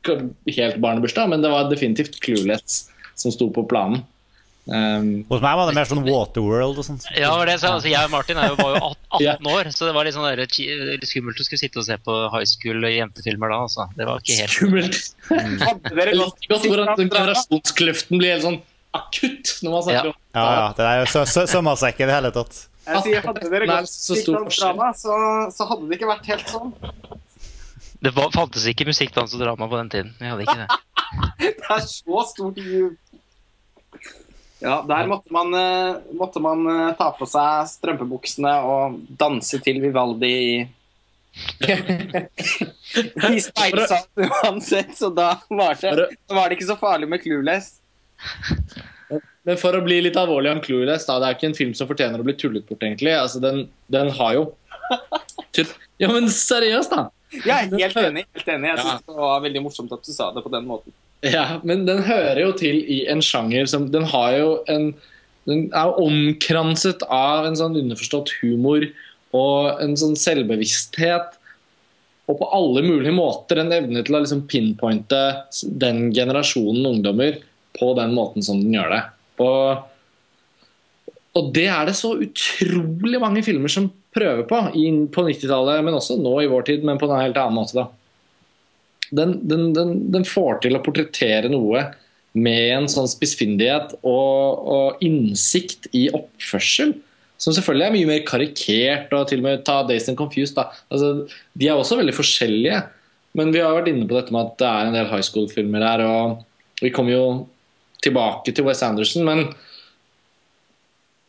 helt 0.07 0.79
barnebursdag, 0.83 1.29
men 1.29 1.41
det 1.43 1.51
var 1.51 1.69
definitivt 1.71 2.19
Clueless 2.23 2.85
som 3.19 3.31
sto 3.35 3.49
på 3.51 3.65
planen. 3.69 4.05
Um, 4.69 5.23
Hos 5.31 5.41
meg 5.41 5.55
var 5.57 5.65
det 5.65 5.73
mer 5.79 5.87
sånn 5.89 6.03
Waterworld 6.05 6.77
og 6.77 6.85
sånt. 6.85 7.07
Ja, 7.17 7.31
det 7.49 7.55
så. 7.57 7.71
Altså, 7.73 7.89
jeg 7.89 8.05
og 8.05 8.11
Martin 8.13 8.37
er 8.37 8.51
jo, 8.51 8.57
var 8.59 8.75
jo 8.75 8.81
18 9.17 9.23
Ja. 9.25 9.33
år, 9.49 9.69
så 9.73 9.87
det 9.89 9.95
var 9.95 10.05
litt, 10.05 10.13
sånn 10.13 10.27
der, 10.27 10.43
litt 10.45 11.07
skummelt 11.09 11.41
å 11.41 11.45
skulle 11.47 11.61
sitte 11.63 11.81
og 11.81 11.87
se 11.87 11.97
på 12.05 12.17
high 12.35 12.45
school 12.45 12.85
jentefilmer 12.85 13.49
da. 13.49 13.61
Altså. 13.65 13.87
Det 13.97 14.05
var 14.05 14.21
ikke 14.21 14.37
helt 14.43 14.53
skummelt. 14.53 14.99
Hadde 15.65 15.95
liker 16.19 16.67
hvordan 16.69 16.93
generasjonskløften 17.01 18.21
blir 18.21 18.35
helt 18.35 18.45
sånn 18.45 18.59
akutt 18.99 19.55
når 19.65 19.73
man 19.73 19.83
snakker 19.87 20.11
Ja. 20.11 20.13
om 20.13 20.17
Ja, 20.37 20.45
ja, 20.59 20.67
det 20.77 20.85
er 20.85 20.99
jo 21.01 21.07
så- 21.15 21.25
seg 21.81 21.95
ikke 21.95 22.05
i 22.05 22.09
det 22.11 22.17
hele 22.19 22.31
tatt. 22.37 22.61
Jeg 22.89 23.03
sier, 23.05 23.21
hadde 23.25 23.49
dere 23.53 23.65
gått 23.69 23.89
så 23.89 24.15
så, 24.97 25.15
så 25.53 25.65
hadde 25.69 25.89
det 25.89 25.97
ikke 25.99 26.09
vært 26.09 26.29
helt 26.29 26.47
sånn. 26.49 26.71
Det 27.99 28.13
var, 28.15 28.31
fantes 28.31 28.65
ikke 28.71 28.87
musikk, 28.87 29.11
dans 29.15 29.33
og 29.35 29.41
drama 29.41 29.67
på 29.67 29.79
den 29.81 29.89
tiden. 29.91 30.11
Vi 30.19 30.29
hadde 30.31 30.45
ikke 30.45 30.61
det. 30.61 30.67
Det 31.39 31.75
er 31.75 31.85
så 31.85 32.21
stort. 32.29 32.59
Ja, 34.59 34.85
der 34.87 35.07
måtte 35.07 35.33
man, 35.33 35.53
eh, 35.53 35.99
måtte 36.17 36.41
man 36.43 36.65
eh, 36.67 36.95
ta 36.99 37.11
på 37.15 37.27
seg 37.29 37.69
strømpebuksene 37.71 38.53
og 38.67 38.99
danse 39.19 39.59
til 39.63 39.79
Vivaldi 39.83 40.31
i 40.33 40.57
i 43.29 43.39
speilsalen 43.39 44.25
uansett, 44.25 44.95
så 44.97 45.11
da 45.13 45.29
var, 45.47 45.77
det, 45.79 46.07
så 46.27 46.35
var 46.35 46.49
det 46.49 46.57
ikke 46.57 46.67
så 46.71 46.77
farlig 46.79 47.07
med 47.07 47.21
Clueless. 47.23 47.77
Men 49.47 49.59
for 49.61 49.77
å 49.77 49.83
bli 49.85 50.01
litt 50.03 50.17
alvorlig 50.19 50.51
om 50.51 50.63
Clueless, 50.65 51.05
da, 51.07 51.19
det 51.21 51.29
er 51.29 51.37
ikke 51.37 51.49
en 51.51 51.59
film 51.59 51.75
som 51.77 51.87
fortjener 51.89 52.19
å 52.19 52.25
bli 52.27 52.35
tullet 52.39 52.65
bort, 52.67 52.83
egentlig. 52.83 53.13
Altså, 53.15 53.39
den, 53.43 53.67
den 53.93 54.11
har 54.17 54.35
jo 54.39 54.49
Ja, 56.01 56.09
men 56.11 56.29
seriøst, 56.33 56.91
da! 56.95 57.07
Jeg 57.31 57.49
er 57.49 57.69
helt 57.69 57.97
enig. 57.97 58.25
helt 58.35 58.47
enig. 58.47 58.67
Jeg 58.71 58.77
Ja. 58.77 58.83
synes 58.83 59.05
det 59.05 59.15
var 59.15 59.41
veldig 59.41 59.61
morsomt 59.63 59.91
at 59.93 60.03
du 60.03 60.11
sa 60.11 60.31
det 60.33 60.43
på 60.43 60.51
den 60.51 60.65
måten. 60.65 60.91
Ja, 61.21 61.59
men 61.63 61.85
den 61.85 62.01
hører 62.03 62.39
jo 62.39 62.51
til 62.55 62.77
i 62.87 63.05
en 63.11 63.19
sjanger 63.21 63.67
som 63.67 63.89
Den 63.91 64.03
har 64.03 64.31
jo 64.37 64.63
en 64.67 64.93
Den 65.47 65.69
er 65.73 65.85
jo 65.89 66.05
omkranset 66.07 67.01
av 67.09 67.45
en 67.47 67.55
sånn 67.55 67.75
underforstått 67.75 68.29
humor 68.41 68.83
og 69.33 69.81
en 69.81 69.95
sånn 69.97 70.15
selvbevissthet. 70.15 71.35
Og 72.29 72.37
på 72.37 72.49
alle 72.53 72.83
mulige 72.85 73.13
måter 73.15 73.57
en 73.57 73.71
evne 73.73 74.03
til 74.05 74.15
å 74.15 74.21
liksom 74.21 74.43
pinpointe 74.47 75.21
den 75.81 76.11
generasjonen 76.13 76.85
ungdommer 76.85 77.39
på 77.79 77.95
den 77.97 78.13
måten 78.13 78.43
som 78.45 78.61
den 78.61 78.73
gjør 78.77 78.89
det. 78.93 79.03
Og, 79.39 79.81
og 81.39 81.53
det 81.55 81.65
er 81.67 81.85
det 81.89 81.95
så 81.97 82.13
utrolig 82.21 83.19
mange 83.21 83.41
filmer 83.45 83.69
som 83.73 83.89
prøver 84.15 84.45
på 84.49 84.59
på 85.13 85.23
90-tallet, 85.27 85.83
men 85.85 85.97
også 85.97 86.17
nå 86.19 86.35
i 86.41 86.49
vår 86.49 86.67
tid, 86.67 86.85
men 86.87 86.99
på 87.01 87.09
en 87.09 87.19
helt 87.19 87.37
annen 87.37 87.59
måte. 87.59 87.77
da 87.77 87.89
den, 89.11 89.47
den, 89.47 89.73
den, 89.73 89.95
den 90.13 90.25
får 90.27 90.61
til 90.63 90.77
å 90.77 90.83
portrettere 90.85 91.49
noe 91.51 91.87
med 92.37 92.73
en 92.75 92.89
sånn 92.91 93.09
spissfindighet 93.09 93.95
og, 94.05 94.65
og 94.69 95.05
innsikt 95.05 95.89
i 95.97 96.07
oppførsel. 96.13 96.93
Som 97.39 97.55
selvfølgelig 97.55 97.85
er 97.87 97.95
mye 97.95 98.09
mer 98.09 98.25
karikert, 98.27 99.13
og 99.15 99.29
til 99.29 99.41
og 99.41 99.47
med 99.47 99.63
ta 99.67 99.79
Days 99.87 100.09
and 100.11 100.19
Confused. 100.19 100.59
Altså, 100.91 101.29
de 101.55 101.69
er 101.69 101.79
også 101.79 101.97
veldig 101.97 102.15
forskjellige, 102.17 102.83
men 103.39 103.53
vi 103.55 103.63
har 103.63 103.77
vært 103.77 103.89
inne 103.91 104.07
på 104.09 104.17
dette 104.17 104.35
med 104.35 104.49
at 104.49 104.59
det 104.59 104.69
er 104.69 104.89
en 104.89 104.99
del 104.99 105.09
high 105.09 105.25
school-filmer 105.25 105.85
her. 105.85 106.03
og 106.03 106.83
Vi 106.83 106.91
kommer 106.93 107.15
jo 107.15 107.25
tilbake 108.03 108.53
til 108.53 108.67
Wes 108.67 108.83
Anderson, 108.85 109.25
men 109.25 109.47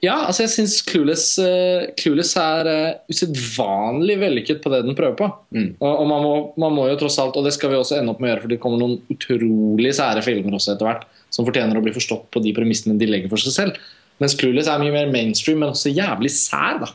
ja, 0.00 0.14
altså 0.24 0.46
jeg 0.46 0.52
syns 0.54 0.78
Clueless, 0.88 1.24
uh, 1.44 1.84
Clueless 2.00 2.32
er 2.40 2.68
uh, 2.68 3.00
usedvanlig 3.12 4.16
vellykket 4.22 4.62
på 4.64 4.72
det 4.72 4.82
den 4.86 4.96
prøver 4.96 5.16
på. 5.18 5.28
Mm. 5.52 5.74
Og, 5.76 5.90
og 5.90 6.06
man, 6.08 6.24
må, 6.24 6.32
man 6.64 6.76
må 6.76 6.86
jo 6.88 6.96
tross 7.02 7.18
alt, 7.20 7.36
og 7.36 7.44
det 7.44 7.52
skal 7.56 7.72
vi 7.72 7.76
også 7.76 7.98
ende 7.98 8.14
opp 8.14 8.22
med 8.22 8.30
å 8.30 8.32
gjøre, 8.32 8.44
for 8.46 8.54
det 8.54 8.60
kommer 8.62 8.80
noen 8.80 8.96
utrolig 9.12 9.92
sære 9.98 10.24
filmer 10.24 10.56
også 10.56 10.72
etter 10.74 10.88
hvert, 10.88 11.04
som 11.28 11.48
fortjener 11.48 11.76
å 11.76 11.84
bli 11.84 11.92
forstått 11.92 12.30
på 12.32 12.42
de 12.44 12.54
premissene 12.56 12.96
de 13.00 13.08
legger 13.10 13.32
for 13.32 13.44
seg 13.44 13.56
selv. 13.56 13.82
Mens 14.24 14.36
Clueless 14.40 14.70
er 14.72 14.80
mye 14.80 14.94
mer 14.94 15.12
mainstream, 15.12 15.60
men 15.60 15.74
også 15.74 15.92
jævlig 15.92 16.32
sær. 16.32 16.80
da. 16.80 16.90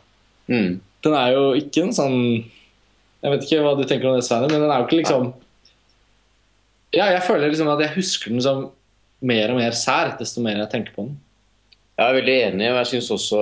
Mm. 0.49 0.79
Den 1.05 1.17
er 1.17 1.33
jo 1.33 1.45
ikke 1.57 1.85
en 1.85 1.93
sånn 1.95 2.17
Jeg 3.25 3.31
vet 3.33 3.45
ikke 3.47 3.61
hva 3.65 3.71
du 3.77 3.83
tenker 3.89 4.09
om 4.09 4.17
det, 4.17 4.25
Svein, 4.25 4.45
men 4.45 4.61
den 4.61 4.69
er 4.69 4.81
jo 4.81 4.85
ikke 4.85 4.99
liksom 4.99 5.31
Ja, 6.93 7.07
jeg 7.09 7.23
føler 7.25 7.49
liksom 7.49 7.69
at 7.73 7.81
jeg 7.81 7.95
husker 7.95 8.33
den 8.33 8.43
som 8.45 8.67
mer 9.25 9.53
og 9.53 9.57
mer 9.57 9.73
sær, 9.77 10.13
desto 10.19 10.43
mer 10.43 10.59
jeg 10.59 10.69
tenker 10.73 10.93
på 10.93 11.07
den. 11.07 11.15
Jeg 11.95 12.11
er 12.11 12.17
veldig 12.17 12.33
enig, 12.49 12.65
og 12.73 12.77
jeg 12.81 12.87
synes 12.89 13.11
også 13.15 13.41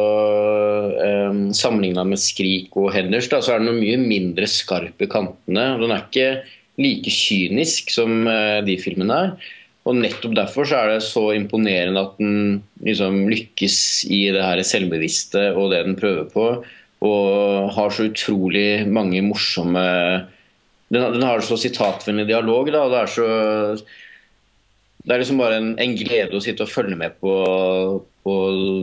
um, 0.93 1.39
sammenligna 1.57 2.03
med 2.05 2.21
Skrik 2.21 2.75
og 2.77 2.91
Henders, 2.93 3.25
da, 3.31 3.39
så 3.41 3.55
er 3.55 3.63
den 3.63 3.79
mye 3.79 3.97
mindre 3.97 4.45
skarp 4.45 5.01
i 5.01 5.09
kantene. 5.09 5.63
og 5.73 5.81
Den 5.81 5.93
er 5.95 6.03
ikke 6.03 6.27
like 6.77 7.09
kynisk 7.13 7.89
som 7.93 8.27
eh, 8.29 8.59
de 8.65 8.77
filmene 8.81 9.17
er. 9.25 9.33
Og 9.89 9.97
nettopp 9.97 10.35
derfor 10.37 10.69
så 10.69 10.79
er 10.79 10.93
det 10.93 11.01
så 11.05 11.25
imponerende 11.35 12.05
at 12.05 12.13
den 12.21 12.61
liksom 12.85 13.25
lykkes 13.31 13.77
i 14.13 14.21
det 14.35 14.45
her 14.45 14.61
selvbevisste 14.65 15.49
og 15.57 15.73
det 15.73 15.83
den 15.89 15.97
prøver 15.99 16.29
på. 16.29 16.47
og 17.03 17.73
har 17.75 17.89
så 17.91 18.05
utrolig 18.07 18.87
mange 18.87 19.19
morsomme 19.21 19.83
Den, 20.93 21.01
den 21.17 21.25
har 21.25 21.41
så 21.41 21.57
sitatvennlig 21.57 22.29
dialog. 22.29 22.69
Da, 22.71 22.85
og 22.85 22.93
det 22.93 23.01
er 23.01 23.11
så 23.17 23.27
det 25.03 25.11
er 25.11 25.19
liksom 25.19 25.41
bare 25.41 25.57
en, 25.59 25.73
en, 25.81 25.95
glede 25.99 26.37
å 26.37 26.39
sitte 26.43 26.63
og 26.63 26.71
følge 26.71 26.95
med 26.95 27.17
på, 27.19 27.31
på 28.23 28.35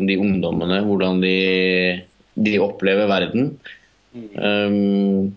de 0.09 0.17
ungdommene. 0.21 0.81
Hvordan 0.87 1.21
de, 1.25 1.37
de 2.37 2.57
opplever 2.63 3.09
verden. 3.11 3.53
Um, 4.13 5.31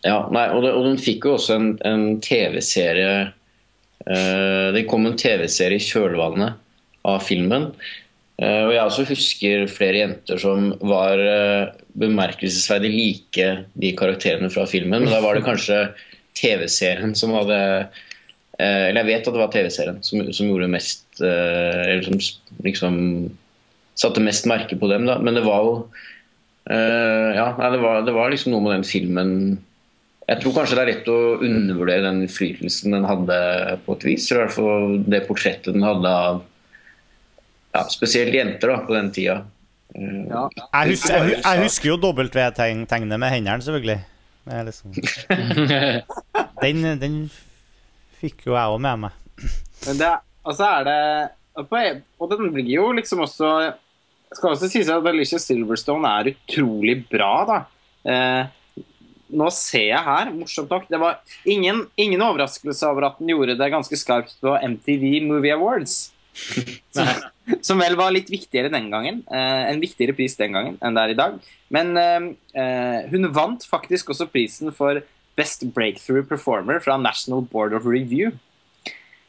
ja, 0.00 0.16
nei, 0.32 0.46
og, 0.48 0.62
det, 0.64 0.72
og, 0.72 0.86
den 0.88 1.00
fikk 1.00 1.26
jo 1.28 1.36
også 1.36 1.58
en, 1.58 1.70
en 1.84 2.04
TV-serie 2.24 3.10
uh, 3.28 4.68
Det 4.72 4.86
kom 4.88 5.04
en 5.04 5.18
TV-serie 5.20 5.76
i 5.76 5.84
kjølvannet 5.84 6.56
av 7.08 7.20
filmen. 7.24 7.68
Uh, 8.40 8.70
og 8.70 8.72
jeg 8.72 8.84
også 8.86 9.08
husker 9.10 9.66
flere 9.68 10.00
jenter 10.00 10.40
som 10.40 10.70
var 10.80 11.20
uh, 11.20 11.72
bemerkelsesverdig 12.00 12.92
like 12.94 13.50
de 13.76 13.92
karakterene 13.98 14.48
fra 14.52 14.64
filmen. 14.70 15.04
Men 15.04 15.12
da 15.12 15.20
var 15.24 15.36
det 15.36 15.44
kanskje 15.48 15.90
TV-serien 16.40 17.12
som 17.18 17.36
hadde 17.36 17.58
eller 18.60 18.98
jeg 19.00 19.06
vet 19.08 19.24
at 19.24 19.32
det 19.32 19.40
var 19.40 19.52
TV-serien 19.54 20.02
som, 20.04 20.18
som, 20.36 20.48
gjorde 20.50 20.66
mest 20.68 21.06
Eller 21.26 22.06
som 22.06 22.20
liksom 22.64 22.96
satte 24.00 24.22
mest 24.24 24.48
merke 24.48 24.78
på 24.80 24.88
dem, 24.90 25.06
da. 25.08 25.18
Men 25.20 25.36
det 25.36 25.44
var 25.46 25.64
jo 25.66 25.74
uh, 26.70 27.30
Ja, 27.36 27.50
nei, 27.58 27.72
det, 27.74 27.80
var, 27.82 28.04
det 28.06 28.14
var 28.16 28.32
liksom 28.32 28.54
noe 28.54 28.64
med 28.64 28.78
den 28.78 28.88
filmen 28.88 29.34
jeg 30.30 30.38
tror 30.44 30.52
kanskje 30.60 30.76
det 30.78 30.82
er 30.82 30.90
lett 30.92 31.08
å 31.10 31.18
undervurdere 31.42 32.04
den 32.04 32.20
innflytelsen 32.22 32.94
den 32.94 33.06
hadde 33.08 33.36
på 33.82 33.96
et 33.96 34.04
vis. 34.06 34.28
I 34.30 34.36
hvert 34.38 34.52
fall 34.54 35.00
det 35.10 35.24
portrettet 35.26 35.74
den 35.74 35.82
hadde 35.82 36.12
av 36.14 36.44
ja, 37.74 37.82
spesielt 37.90 38.34
jenter 38.34 38.70
da, 38.70 38.76
på 38.86 38.94
den 38.94 39.10
tida. 39.14 39.40
Ja. 39.94 40.44
Jeg, 40.54 40.92
husker, 40.92 41.16
jeg, 41.16 41.40
jeg, 41.42 41.62
husker, 41.64 41.90
jo 41.90 41.96
W-tegnet 41.98 43.18
med 43.18 43.34
hendene, 43.34 43.58
selvfølgelig. 43.66 43.98
Liksom. 44.70 44.94
Den, 46.62 46.86
den 47.00 47.16
fikk 48.20 48.46
jo 48.46 48.54
jeg 48.56 48.72
òg 48.72 48.80
med 48.82 49.02
meg. 49.04 49.18
Men 49.86 50.00
det, 50.00 50.08
altså 50.44 50.66
er 50.66 50.84
det 50.88 50.98
Og 52.20 52.30
den 52.30 52.52
blir 52.54 52.70
jo 52.76 52.90
liksom 52.96 53.20
også 53.26 53.72
skal 54.36 54.54
også 54.54 54.70
sies 54.70 54.90
at 54.92 55.06
Alicia 55.10 55.40
Silverstone 55.42 56.10
er 56.20 56.32
utrolig 56.34 57.00
bra, 57.10 57.32
da. 57.48 57.58
Eh, 58.06 58.84
nå 59.30 59.48
ser 59.54 59.88
jeg 59.92 60.02
her, 60.06 60.30
morsomt 60.34 60.70
nok 60.72 60.86
Det 60.90 60.98
var 60.98 61.20
ingen, 61.44 61.84
ingen, 62.00 62.22
overraskelse 62.24 62.88
over 62.88 63.10
at 63.10 63.18
den 63.20 63.30
gjorde 63.30 63.58
det 63.58 63.70
ganske 63.72 63.98
skarpt 63.98 64.36
på 64.42 64.54
MTV 64.74 65.26
Movie 65.26 65.54
Awards. 65.54 66.12
Som, 66.94 67.08
som 67.66 67.80
vel 67.82 67.96
var 67.98 68.12
litt 68.14 68.28
viktigere 68.30 68.70
den 68.70 68.86
gangen. 68.92 69.16
Eh, 69.26 69.62
en 69.72 69.80
viktigere 69.82 70.14
pris 70.14 70.36
den 70.38 70.54
gangen 70.54 70.76
enn 70.78 70.94
det 70.94 71.02
er 71.02 71.12
i 71.12 71.16
dag. 71.18 71.40
Men 71.74 71.90
eh, 71.98 72.28
eh 72.54 73.08
hun 73.10 73.26
vant 73.34 73.66
faktisk 73.66 74.12
også 74.14 74.28
prisen 74.30 74.70
for 74.74 75.02
Best 75.38 75.66
Breakthrough 75.74 76.22
Performer 76.30 76.78
fra 76.84 76.96
National 77.02 77.42
Board 77.42 77.74
of 77.74 77.88
Review. 77.88 78.30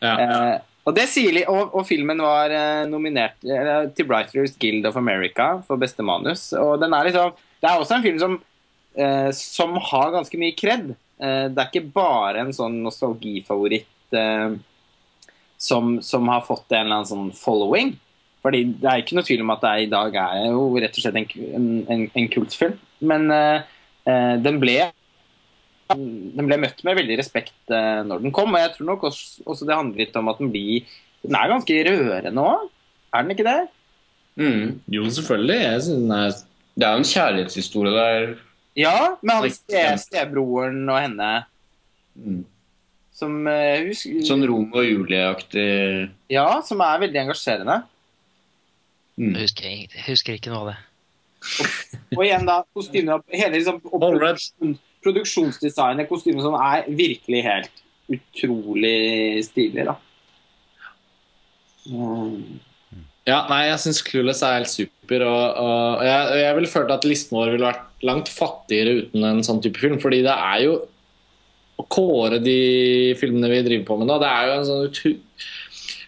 Ja. 0.02 0.14
Eh, 0.14 0.56
og, 0.82 0.98
sier, 1.12 1.44
og, 1.46 1.76
og, 1.76 1.84
filmen 1.86 2.22
var 2.24 2.54
eh, 2.56 2.88
nominert 2.90 3.38
eh, 3.46 3.86
til 3.94 4.08
Writers 4.10 4.56
Guild 4.62 4.88
of 4.90 4.98
America 4.98 5.54
for 5.68 5.82
beste 5.82 6.02
manus. 6.06 6.50
Og 6.58 6.80
den 6.82 6.96
er 6.98 7.06
liksom, 7.06 7.36
det 7.62 7.70
er 7.70 7.78
også 7.78 8.00
en 8.00 8.06
film 8.06 8.20
som, 8.22 8.38
eh, 8.98 9.30
som 9.38 9.78
har 9.92 10.14
ganske 10.16 10.40
mye 10.42 10.56
kred. 10.58 10.94
Eh, 11.22 11.46
det 11.54 11.62
er 11.62 11.70
ikke 11.70 11.94
bare 11.94 12.42
en 12.42 12.54
sånn 12.56 12.80
nostalgifavoritt 12.82 14.18
eh, 14.18 14.56
som, 15.62 16.00
som, 16.02 16.32
har 16.34 16.48
fått 16.48 16.74
en 16.74 16.88
eller 16.88 17.02
annen 17.02 17.12
sånn 17.12 17.30
following. 17.38 17.94
Fordi 18.42 18.64
Det 18.82 18.90
er 18.90 19.04
ikke 19.04 19.20
noe 19.20 19.28
tvil 19.28 19.44
om 19.46 19.54
at 19.54 19.62
det 19.62 19.70
er, 19.72 19.84
i 19.86 19.92
dag 19.92 20.18
er 20.18 20.48
jo 20.50 20.66
rett 20.82 20.98
og 20.98 21.04
slett 21.04 21.20
en, 21.22 21.28
en, 21.94 22.08
en 22.10 22.32
kultfilm. 22.34 22.80
Men 23.06 23.28
den 24.42 24.58
ble 24.62 24.80
den 25.98 26.48
ble 26.48 26.58
møtt 26.62 26.84
med 26.88 26.98
veldig 27.00 27.18
respekt 27.20 27.74
uh, 27.74 28.02
når 28.08 28.24
den 28.24 28.36
kom. 28.36 28.54
Og 28.54 28.62
jeg 28.64 28.74
tror 28.76 28.90
nok 28.92 29.08
også, 29.10 29.44
også, 29.46 29.68
det 29.68 29.78
handler 29.78 30.04
litt 30.04 30.20
om 30.20 30.32
at 30.32 30.42
den 30.42 30.52
blir 30.54 30.88
Den 31.22 31.38
er 31.38 31.52
ganske 31.52 31.82
rørende 31.86 32.46
òg, 32.50 32.70
er 33.14 33.26
den 33.26 33.36
ikke 33.36 33.46
det? 33.46 33.60
Mm. 34.42 34.80
Jo, 34.90 35.10
selvfølgelig. 35.10 35.60
Jeg 35.62 35.82
synes 35.86 36.00
den 36.02 36.16
er, 36.16 36.40
det 36.74 36.88
er 36.88 36.96
jo 36.96 37.02
en 37.04 37.12
kjærlighetshistorie 37.12 37.92
der. 37.94 38.32
Ja, 38.80 38.96
med 39.22 39.52
han 39.70 40.00
stebroren 40.02 40.90
og 40.90 40.98
henne. 41.02 41.30
Mm. 42.16 42.42
Som 43.14 43.42
uh, 43.46 43.78
husker, 43.86 44.22
Sånn 44.26 44.46
Rom 44.50 44.72
og 44.74 44.86
Julie-aktig 44.88 45.66
Ja, 46.32 46.48
som 46.66 46.82
er 46.82 47.04
veldig 47.04 47.22
engasjerende. 47.26 47.82
Mm. 49.20 49.36
Jeg, 49.36 49.42
husker, 49.44 49.68
jeg, 49.68 50.06
husker, 50.08 50.40
ikke 50.40 50.54
noe 50.54 50.64
av 50.64 50.72
det. 50.72 50.78
og, 51.42 52.00
og 52.18 52.24
igjen, 52.26 52.48
da, 52.48 52.62
kostymer 52.74 53.22
Hele 53.34 53.60
liksom, 53.60 53.82
produksjonsdesignet, 55.04 56.10
kostymet 56.10 56.46
sånn, 56.46 56.58
er 56.58 56.90
virkelig 56.90 57.46
helt 57.46 57.86
utrolig 58.12 59.44
stilig, 59.48 59.88
da. 59.88 59.96
Mm. 61.90 62.60
Ja, 63.30 63.44
nei, 63.52 63.68
jeg 63.70 63.82
syns 63.84 64.02
Clueless 64.06 64.42
er 64.46 64.60
helt 64.60 64.72
super. 64.72 65.26
Og, 65.28 65.60
og 65.62 66.06
jeg, 66.06 66.40
jeg 66.42 66.58
ville 66.58 66.72
følt 66.72 66.94
at 66.94 67.08
listen 67.08 67.38
vår 67.38 67.54
ville 67.54 67.68
vært 67.70 68.06
langt 68.08 68.32
fattigere 68.34 69.04
uten 69.04 69.28
en 69.28 69.44
sånn 69.46 69.62
type 69.64 69.82
film. 69.82 70.00
Fordi 70.02 70.24
det 70.26 70.34
er 70.34 70.64
jo 70.66 70.80
Å 71.82 71.86
kåre 71.90 72.38
de 72.44 73.16
filmene 73.18 73.50
vi 73.50 73.62
driver 73.66 73.86
på 73.88 73.96
med 73.98 74.10
nå, 74.10 74.20
det 74.22 74.28
er 74.30 74.44
jo 74.46 74.56
en 74.58 74.66
sånn 74.68 74.84
utro, 74.86 75.12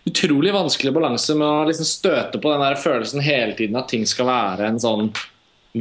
utrolig 0.05 0.51
vanskelig 0.53 0.91
balanse 0.93 1.33
med 1.39 1.47
å 1.47 1.63
liksom 1.65 1.87
støte 1.87 2.41
på 2.43 2.51
den 2.51 2.61
der 2.61 2.77
følelsen 2.77 3.23
hele 3.25 3.55
tiden 3.57 3.79
at 3.79 3.87
ting 3.89 4.03
skal 4.05 4.27
være 4.29 4.67
en 4.67 4.77
sånn 4.83 5.07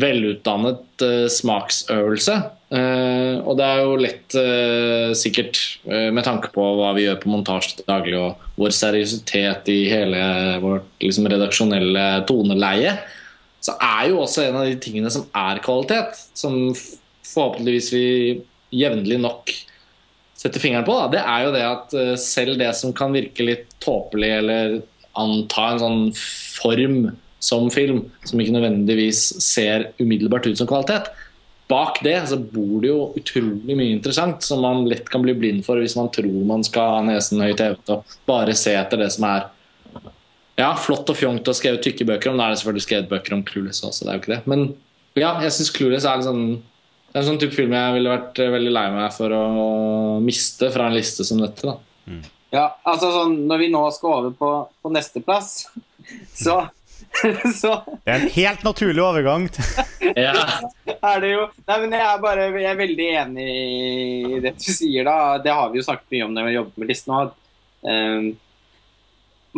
velutdannet 0.01 1.05
uh, 1.05 1.27
smaksøvelse. 1.29 2.39
Uh, 2.73 3.43
og 3.45 3.59
det 3.59 3.67
er 3.69 3.81
jo 3.85 3.97
lett, 4.01 4.37
uh, 4.39 5.11
sikkert, 5.19 5.59
med 5.85 6.25
tanke 6.25 6.49
på 6.55 6.63
hva 6.79 6.93
vi 6.97 7.05
gjør 7.05 7.19
på 7.21 7.33
montasje 7.33 7.79
til 7.79 7.89
daglig, 7.89 8.15
og 8.17 8.61
vår 8.61 8.73
seriøsitet 8.77 9.69
i 9.73 9.81
hele 9.91 10.23
vårt 10.63 10.87
liksom, 11.05 11.29
redaksjonelle 11.33 12.07
toneleie, 12.29 12.95
så 13.63 13.77
er 13.77 14.09
jo 14.11 14.23
også 14.23 14.47
en 14.47 14.57
av 14.63 14.71
de 14.71 14.79
tingene 14.83 15.13
som 15.13 15.27
er 15.39 15.61
kvalitet, 15.63 16.17
som 16.39 16.73
forhåpentligvis 17.29 17.93
vi 17.95 18.07
jevnlig 18.75 19.21
nok 19.23 19.53
setter 20.41 20.63
fingeren 20.63 20.87
på, 20.87 20.97
da, 20.97 21.11
det 21.13 21.21
er 21.23 21.45
jo 21.45 21.53
det 21.55 21.67
at 21.69 21.93
selv 22.19 22.57
det 22.59 22.73
som 22.75 22.95
kan 22.97 23.13
virke 23.15 23.45
litt 23.47 23.69
tåpelig 23.85 24.33
eller 24.41 24.81
anta 25.19 25.69
en 25.69 25.83
sånn 25.83 26.01
form 26.17 27.13
som 27.43 27.67
film, 27.75 28.05
som 28.29 28.41
ikke 28.41 28.55
nødvendigvis 28.55 29.21
ser 29.43 29.89
umiddelbart 29.99 30.47
ut 30.47 30.61
som 30.61 30.69
kvalitet. 30.71 31.11
Bak 31.71 32.01
det 32.05 32.19
så 32.29 32.37
bor 32.37 32.83
det 32.83 32.91
jo 32.91 33.13
utrolig 33.17 33.77
mye 33.79 33.95
interessant 33.95 34.45
som 34.45 34.61
man 34.65 34.83
lett 34.91 35.07
kan 35.09 35.23
bli 35.25 35.35
blind 35.39 35.63
for 35.65 35.81
hvis 35.81 35.95
man 35.97 36.11
tror 36.13 36.43
man 36.49 36.65
skal 36.67 36.97
ha 36.97 37.05
nesen 37.07 37.41
høyt 37.41 37.63
hevet 37.63 37.93
og 37.95 38.17
bare 38.29 38.57
se 38.59 38.75
etter 38.77 39.01
det 39.01 39.09
som 39.15 39.29
er 39.31 39.47
ja, 40.59 40.73
flott 40.77 41.09
og 41.09 41.17
fjongt 41.17 41.49
og 41.49 41.57
skrevet 41.57 41.85
tykke 41.85 42.07
bøker 42.09 42.33
om. 42.33 42.37
Da 42.41 42.49
er 42.49 42.53
det 42.53 42.61
selvfølgelig 42.61 42.87
skrevet 42.87 43.09
bøker 43.13 43.37
om 43.39 43.47
Clueless 43.49 43.85
også, 43.87 44.05
det 44.05 44.13
er 44.13 44.19
jo 44.19 44.23
ikke 44.25 44.35
det. 44.35 44.43
Men 44.53 44.67
ja, 45.19 45.33
jeg 45.45 45.55
syns 45.57 45.73
Clueless 45.77 46.09
er, 46.09 46.27
sånn, 46.27 46.45
det 47.09 47.17
er 47.17 47.23
en 47.23 47.31
sånn 47.31 47.41
type 47.41 47.57
film 47.57 47.75
jeg 47.77 47.97
ville 47.97 48.13
vært 48.13 48.43
veldig 48.57 48.75
lei 48.77 48.85
meg 48.95 49.17
for 49.17 49.37
å 49.37 49.43
miste 50.25 50.71
fra 50.75 50.89
en 50.89 50.97
liste 50.97 51.27
som 51.29 51.41
dette. 51.43 51.65
da. 51.69 51.79
Mm. 52.11 52.23
Ja, 52.53 52.67
altså 52.85 53.09
sånn, 53.15 53.39
Når 53.49 53.63
vi 53.63 53.73
nå 53.73 53.83
skal 53.97 54.19
over 54.19 54.37
på, 54.37 54.53
på 54.85 54.93
neste 54.93 55.25
plass, 55.25 55.71
så 56.45 56.61
så 57.61 57.83
Det 58.05 58.11
er 58.11 58.21
en 58.21 58.33
helt 58.35 58.63
naturlig 58.65 59.03
overgang. 59.03 59.49
ja. 60.17 60.35
Er 61.03 61.21
det 61.23 61.33
jo. 61.33 61.47
Nei, 61.67 61.77
men 61.85 61.97
jeg 61.97 62.07
er 62.07 62.23
bare 62.23 62.47
jeg 62.51 62.71
er 62.71 62.79
veldig 62.79 63.09
enig 63.25 63.49
i 63.51 64.41
det 64.45 64.55
du 64.59 64.67
sier, 64.67 65.07
da. 65.09 65.39
Det 65.43 65.55
har 65.55 65.71
vi 65.73 65.81
jo 65.81 65.87
snakket 65.87 66.15
mye 66.15 66.27
om 66.27 66.35
når 66.37 66.49
vi 66.49 66.57
jobber 66.57 66.83
med 66.83 66.93
listen 66.93 67.15
òg. 67.19 67.35
Um, 67.83 68.29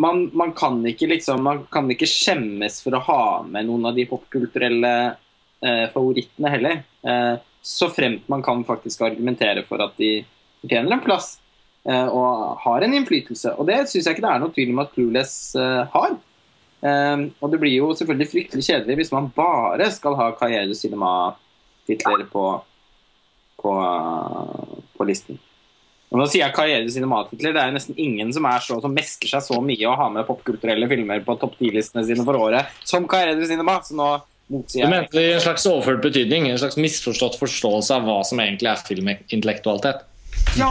man, 0.01 0.23
man, 0.33 0.51
kan 0.57 0.79
ikke 0.89 1.07
liksom 1.07 1.43
Man 1.45 1.59
kan 1.71 1.85
ikke 1.93 2.07
skjemmes 2.09 2.79
for 2.81 2.97
å 2.97 3.03
ha 3.05 3.21
med 3.45 3.67
noen 3.67 3.85
av 3.91 3.95
de 3.95 4.07
popkulturelle 4.09 4.93
uh, 5.13 5.85
favorittene 5.93 6.51
heller. 6.51 6.83
Uh, 7.05 7.37
så 7.65 7.89
fremt 7.93 8.27
man 8.29 8.43
kan 8.45 8.65
faktisk 8.65 9.05
argumentere 9.05 9.63
for 9.65 9.81
at 9.85 9.95
de 10.01 10.19
fortjener 10.61 10.97
en 10.97 11.05
plass 11.05 11.35
uh, 11.89 12.09
og 12.09 12.61
har 12.65 12.85
en 12.85 12.97
innflytelse. 12.97 13.55
Og 13.55 13.69
det 13.69 13.85
syns 13.85 14.09
jeg 14.09 14.17
ikke 14.17 14.25
det 14.27 14.33
er 14.33 14.43
noe 14.43 14.55
tvil 14.57 14.73
om 14.73 14.83
at 14.83 14.93
Clueless 14.97 15.37
har. 15.93 16.17
Um, 16.85 17.31
og 17.41 17.49
det 17.49 17.57
blir 17.61 17.73
jo 17.79 17.87
selvfølgelig 17.97 18.29
fryktelig 18.29 18.65
kjedelig 18.67 18.99
hvis 18.99 19.11
man 19.13 19.31
bare 19.33 19.87
skal 19.93 20.17
ha 20.19 20.27
Carriere 20.37 20.75
Cinema-titler 20.77 22.27
på, 22.29 22.43
på, 23.61 23.73
på, 24.93 25.07
listen. 25.09 25.39
Og 26.11 26.19
nå 26.21 26.27
sier 26.29 26.43
jeg 26.43 26.53
Carriere 26.53 26.91
Cinema-titler. 26.93 27.55
Det 27.55 27.63
er 27.63 27.73
nesten 27.73 27.97
ingen 27.97 28.29
som, 28.35 28.45
er 28.45 28.61
så, 28.61 28.77
som 28.83 28.93
mesker 28.93 29.31
seg 29.31 29.47
så 29.47 29.57
mye 29.65 29.89
å 29.89 29.95
ha 29.97 30.11
med 30.13 30.27
popkulturelle 30.27 30.89
filmer 30.91 31.25
på 31.25 31.37
topp 31.41 31.57
10-listene 31.57 32.05
sine 32.05 32.27
for 32.27 32.37
året 32.37 32.69
som 32.85 33.07
Carriere 33.09 33.49
Cinema. 33.49 33.79
Så 33.81 33.97
nå 33.97 34.11
motsier 34.53 34.83
jeg 34.83 34.91
Du 34.91 34.93
mente 34.93 35.23
i 35.23 35.33
en 35.33 35.41
slags 35.47 35.65
overført 35.71 36.05
betydning? 36.05 36.51
En 36.51 36.61
slags 36.61 36.77
misforstått 36.77 37.39
forståelse 37.41 37.97
av 37.97 38.05
hva 38.05 38.19
som 38.29 38.43
egentlig 38.45 38.69
er 38.75 38.85
filmintellektualitet? 38.91 40.05
Ja, 40.59 40.69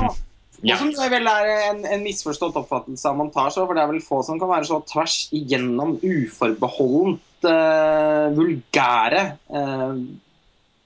ja. 0.65 0.79
Og 0.79 0.95
som 0.95 1.13
vel 1.13 1.29
er 1.29 1.51
en, 1.71 1.85
en, 1.85 2.03
misforstått 2.05 2.57
oppfattelse 2.63 3.11
av 3.11 3.19
montasje. 3.19 3.61
For 3.61 3.77
det 3.77 3.85
er 3.85 3.91
vel 3.93 4.05
få 4.05 4.23
som 4.25 4.41
kan 4.41 4.51
være 4.51 4.69
så 4.69 4.81
tvers 4.89 5.17
igjennom 5.37 5.99
uforbeholdent 6.01 7.49
uh, 7.49 8.33
vulgære 8.37 9.25
uh, 9.53 9.99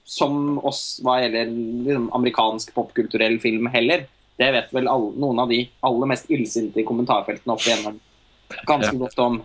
som 0.09 0.57
oss 0.65 0.99
hva 1.05 1.19
gjelder 1.21 1.51
liksom, 1.53 2.09
amerikansk 2.17 2.73
popkulturell 2.75 3.37
film 3.43 3.69
heller. 3.71 4.07
Det 4.39 4.49
vet 4.55 4.73
vel 4.75 4.89
alle, 4.89 5.13
noen 5.19 5.43
av 5.43 5.51
de 5.51 5.61
aller 5.85 6.11
mest 6.11 6.29
illsinte 6.33 6.81
i 6.81 6.87
kommentarfeltene 6.87 7.55
opp 7.55 7.65
igjennom 7.65 7.99
ganske 8.67 8.95
godt 8.97 9.19
om. 9.23 9.41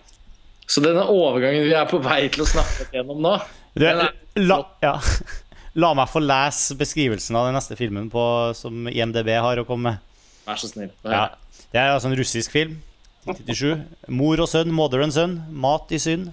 Så 0.66 0.80
denne 0.80 1.04
overgangen 1.12 1.66
vi 1.68 1.74
er 1.76 1.88
på 1.90 2.00
vei 2.02 2.22
til 2.32 2.44
å 2.46 2.48
snakke 2.48 2.88
gjennom 2.94 3.20
nå 3.20 3.34
Du, 3.76 3.84
er 3.84 4.14
la, 4.40 4.58
ja. 4.80 4.94
la 5.82 5.90
meg 5.98 6.08
få 6.08 6.22
lese 6.24 6.76
beskrivelsen 6.80 7.36
av 7.36 7.50
den 7.50 7.58
neste 7.58 7.76
filmen 7.76 8.08
på, 8.10 8.24
som 8.56 8.88
IMDb 8.88 9.34
har 9.34 9.60
å 9.60 9.66
komme 9.68 9.92
med. 9.92 10.13
Vær 10.44 10.60
så 10.60 10.70
snill. 10.70 10.92
Ja. 11.04 11.26
Det 11.72 11.80
er 11.80 11.92
altså 11.94 12.10
en 12.10 12.18
russisk 12.18 12.54
film. 12.54 12.78
97. 13.24 13.84
Mor 14.12 14.40
og 14.44 14.48
sønn, 14.50 14.72
mother 14.74 15.04
and 15.04 15.14
son. 15.16 15.38
Mat 15.50 15.92
i 15.94 16.00
synd. 16.02 16.32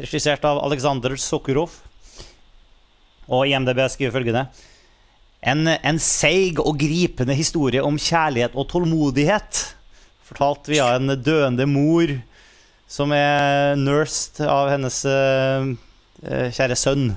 Regissert 0.00 0.44
av 0.44 0.60
Aleksandr 0.64 1.14
Sokurov. 1.20 1.74
Og 3.26 3.46
IMDb 3.48 3.80
skriver 3.90 4.14
følgende 4.14 4.46
en, 5.46 5.66
en 5.68 5.98
seig 6.02 6.60
og 6.62 6.78
gripende 6.80 7.36
historie 7.36 7.82
om 7.84 7.98
kjærlighet 8.00 8.56
og 8.58 8.68
tålmodighet. 8.72 9.62
Fortalt 10.26 10.70
via 10.70 10.88
en 10.96 11.14
døende 11.22 11.68
mor 11.70 12.10
som 12.90 13.12
er 13.14 13.76
nursed 13.78 14.42
av 14.46 14.70
hennes 14.72 14.98
eh, 15.10 15.70
kjære 16.54 16.78
sønn. 16.78 17.12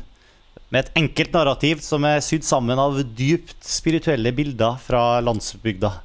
Med 0.70 0.84
et 0.86 1.02
enkelt 1.02 1.34
narrativ 1.34 1.82
som 1.86 2.06
er 2.06 2.22
sydd 2.26 2.46
sammen 2.46 2.78
av 2.82 3.00
dypt 3.18 3.66
spirituelle 3.66 4.34
bilder 4.38 4.78
fra 4.82 5.18
landsbygda. 5.26 5.96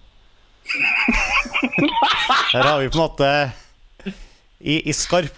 Her 2.53 2.63
har 2.63 2.79
vi 2.81 2.89
på 2.91 2.99
en 2.99 3.05
måte 3.05 3.31
i, 4.59 4.81
i 4.89 4.93
skarp 4.97 5.35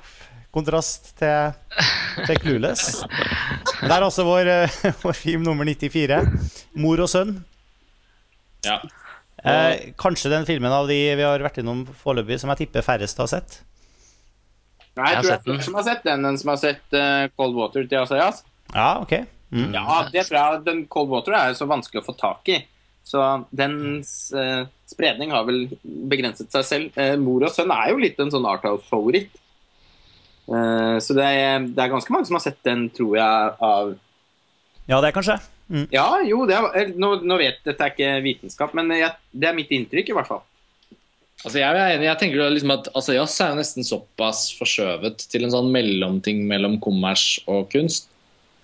kontrast 0.55 1.13
til, 1.21 1.53
til 2.25 2.39
Clueless. 2.41 3.03
Der 3.83 3.97
er 3.99 4.07
altså 4.07 4.25
vår, 4.27 4.49
eh, 4.53 4.77
vår 5.05 5.17
film 5.19 5.45
nummer 5.45 5.69
94. 5.69 6.23
'Mor 6.77 7.03
og 7.05 7.11
sønn'. 7.13 7.35
Ja. 8.65 8.81
Eh, 9.47 9.93
kanskje 10.01 10.33
den 10.33 10.47
filmen 10.49 10.73
av 10.73 10.89
de 10.89 10.97
vi 10.97 11.25
har 11.27 11.43
vært 11.45 11.61
innom 11.61 11.85
foreløpig 12.01 12.41
som 12.41 12.51
jeg 12.55 12.65
tipper 12.65 12.87
færrest 12.87 13.21
har 13.21 13.31
sett. 13.31 13.61
Nei, 14.97 15.11
Jeg 15.13 15.21
tror 15.21 15.29
det 15.29 15.37
er 15.37 15.45
flere 15.45 15.65
som 15.67 15.75
har 15.77 15.85
sett 15.85 16.07
den 16.07 16.25
enn 16.25 16.39
som 16.41 16.51
har 16.55 16.61
sett 16.63 16.97
uh, 16.97 17.27
Cold 17.37 17.57
Water 17.59 17.85
til 17.85 18.01
Asayas. 18.01 18.41
Ja, 18.73 19.03
ok. 19.03 19.13
Mm. 19.53 19.75
Ja, 19.77 19.99
det 20.13 20.25
tror 20.27 20.39
jeg. 20.39 20.63
Den 20.65 20.81
Cold 20.89 21.13
Water 21.13 21.37
er 21.37 21.53
jo 21.53 21.59
så 21.61 21.69
vanskelig 21.69 22.01
å 22.01 22.07
få 22.07 22.17
tak 22.17 22.49
i. 22.49 22.63
Så 23.07 23.23
dens 23.55 24.13
eh, 24.35 24.65
spredning 24.91 25.31
har 25.31 25.45
vel 25.47 25.69
begrenset 26.11 26.51
seg 26.51 26.65
selv. 26.67 26.97
Eh, 26.99 27.15
Mor 27.21 27.47
og 27.47 27.53
sønn 27.55 27.71
er 27.71 27.93
jo 27.93 28.01
litt 28.03 28.19
en 28.23 28.33
sånn 28.35 28.49
Arthouse-favoritt. 28.51 29.31
Eh, 30.51 30.97
så 31.03 31.15
det 31.15 31.27
er, 31.27 31.69
det 31.71 31.85
er 31.85 31.93
ganske 31.93 32.13
mange 32.15 32.27
som 32.27 32.39
har 32.39 32.45
sett 32.49 32.59
den, 32.67 32.89
tror 32.95 33.15
jeg, 33.19 33.55
av 33.63 33.95
Ja, 34.91 34.99
det 34.99 35.13
er 35.13 35.15
kanskje. 35.15 35.39
Mm. 35.71 35.87
Ja, 35.95 36.09
jo, 36.27 36.43
det 36.47 36.59
er, 36.59 36.93
nå, 36.95 37.09
nå 37.27 37.37
vet 37.41 37.57
Dette 37.67 37.83
er 37.83 37.91
ikke 37.91 38.11
vitenskap, 38.23 38.75
men 38.79 38.93
jeg, 38.95 39.11
det 39.35 39.49
er 39.49 39.57
mitt 39.57 39.73
inntrykk, 39.75 40.13
i 40.13 40.19
hvert 40.19 40.31
fall. 40.31 40.45
Altså 41.45 41.61
jeg 41.61 41.69
er 41.69 41.95
enig, 41.95 42.07
jeg 42.09 42.19
tenker 42.21 42.53
liksom 42.55 42.73
at 42.75 42.89
altså 42.97 43.15
Jazz 43.15 43.35
er 43.45 43.57
nesten 43.59 43.87
såpass 43.87 44.49
forskjøvet 44.57 45.27
til 45.31 45.47
en 45.47 45.53
sånn 45.53 45.69
mellomting 45.75 46.47
mellom 46.49 46.79
kommers 46.83 47.37
og 47.51 47.69
kunst. 47.75 48.09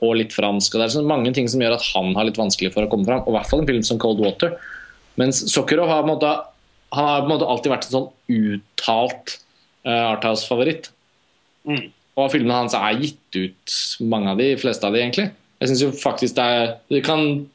Og 0.03 0.17
litt 0.19 0.35
fransk. 0.35 0.75
og 0.75 0.81
Det 0.81 0.87
er 0.87 0.95
sånn 0.97 1.11
mange 1.11 1.31
ting 1.35 1.47
som 1.51 1.63
gjør 1.63 1.77
at 1.77 1.85
han 1.93 2.13
har 2.17 2.27
litt 2.27 2.41
vanskelig 2.41 2.73
for 2.75 2.87
å 2.87 2.91
komme 2.91 3.07
fram. 3.07 3.23
Og 3.25 3.33
i 3.33 3.37
hvert 3.37 3.51
fall 3.51 3.63
en 3.63 3.69
film 3.71 3.85
som 3.87 4.01
Cold 4.03 4.23
Water. 4.23 4.57
Mens 5.21 5.45
Sokkerov 5.53 5.91
har 5.93 6.03
på 6.03 6.09
en 6.09 6.15
måte, 6.15 6.33
han 6.93 7.09
har 7.31 7.47
alltid 7.47 7.73
vært 7.73 7.87
en 7.89 7.95
sånn 7.95 8.09
uttalt 8.35 9.37
uh, 9.87 10.13
Arthouse-favoritt. 10.13 10.91
Mm. 11.69 11.85
Og 12.19 12.33
filmene 12.33 12.59
hans 12.65 12.77
er 12.77 12.99
gitt 13.01 13.39
ut, 13.39 13.77
mange 14.11 14.33
av 14.33 14.41
de, 14.43 14.51
fleste 14.61 14.89
av 14.89 14.97
de 14.97 15.05
egentlig. 15.05 15.29
Jeg 15.63 15.71
synes 15.71 15.85
jo 15.85 15.93
faktisk 15.95 16.37
det 16.37 16.49
er 16.57 16.73
det 16.91 17.05
kan, 17.07 17.47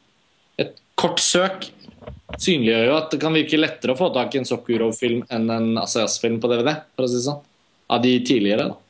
Et 0.58 0.74
kort 0.98 1.20
søk 1.22 1.68
synliggjør 2.42 2.88
jo 2.90 2.96
at 2.98 3.12
det 3.14 3.20
kan 3.22 3.36
virke 3.36 3.60
lettere 3.60 3.94
å 3.94 4.00
få 4.00 4.10
tak 4.16 4.34
i 4.34 4.42
en 4.42 4.48
Sokurov-film 4.48 5.22
enn 5.34 5.52
en 5.54 5.70
Asayas-film 5.82 6.40
på 6.42 6.50
DVD. 6.52 6.74
for 6.96 7.06
å 7.06 7.12
si 7.12 7.20
det 7.20 7.28
sånn. 7.28 7.44
Av 7.94 8.02
de 8.04 8.14
tidligere, 8.26 8.72
da. 8.72 8.87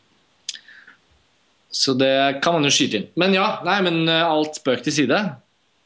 Så 1.77 1.93
det 1.97 2.39
kan 2.41 2.55
man 2.57 2.65
jo 2.65 2.71
skyte 2.73 3.01
inn. 3.01 3.09
Men 3.19 3.35
ja, 3.37 3.47
nei, 3.67 3.77
men 3.85 3.99
eh, 4.09 4.23
alt 4.25 4.57
spøk 4.57 4.81
til 4.85 4.95
side. 4.95 5.17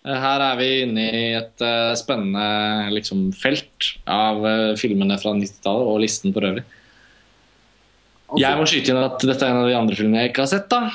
Eh, 0.06 0.20
Her 0.24 0.44
er 0.46 0.60
vi 0.60 0.70
inne 0.86 1.08
i 1.12 1.24
et 1.40 1.64
eh, 1.68 1.92
spennende 2.00 2.92
liksom, 2.96 3.26
felt 3.36 3.90
av 4.08 4.40
filmene 4.80 5.18
fra 5.20 5.34
90-tallet 5.36 5.92
og 5.92 6.00
listen 6.04 6.32
for 6.36 6.48
øvrig. 6.48 6.64
Jeg 8.40 8.56
må 8.56 8.64
skyte 8.70 8.94
inn 8.94 9.02
at 9.02 9.20
dette 9.28 9.44
er 9.44 9.52
en 9.52 9.66
av 9.66 9.68
de 9.68 9.76
andre 9.76 9.98
filmene 10.00 10.22
jeg 10.24 10.32
ikke 10.32 10.46
har 10.46 10.54
sett. 10.54 10.70
da. 10.72 10.86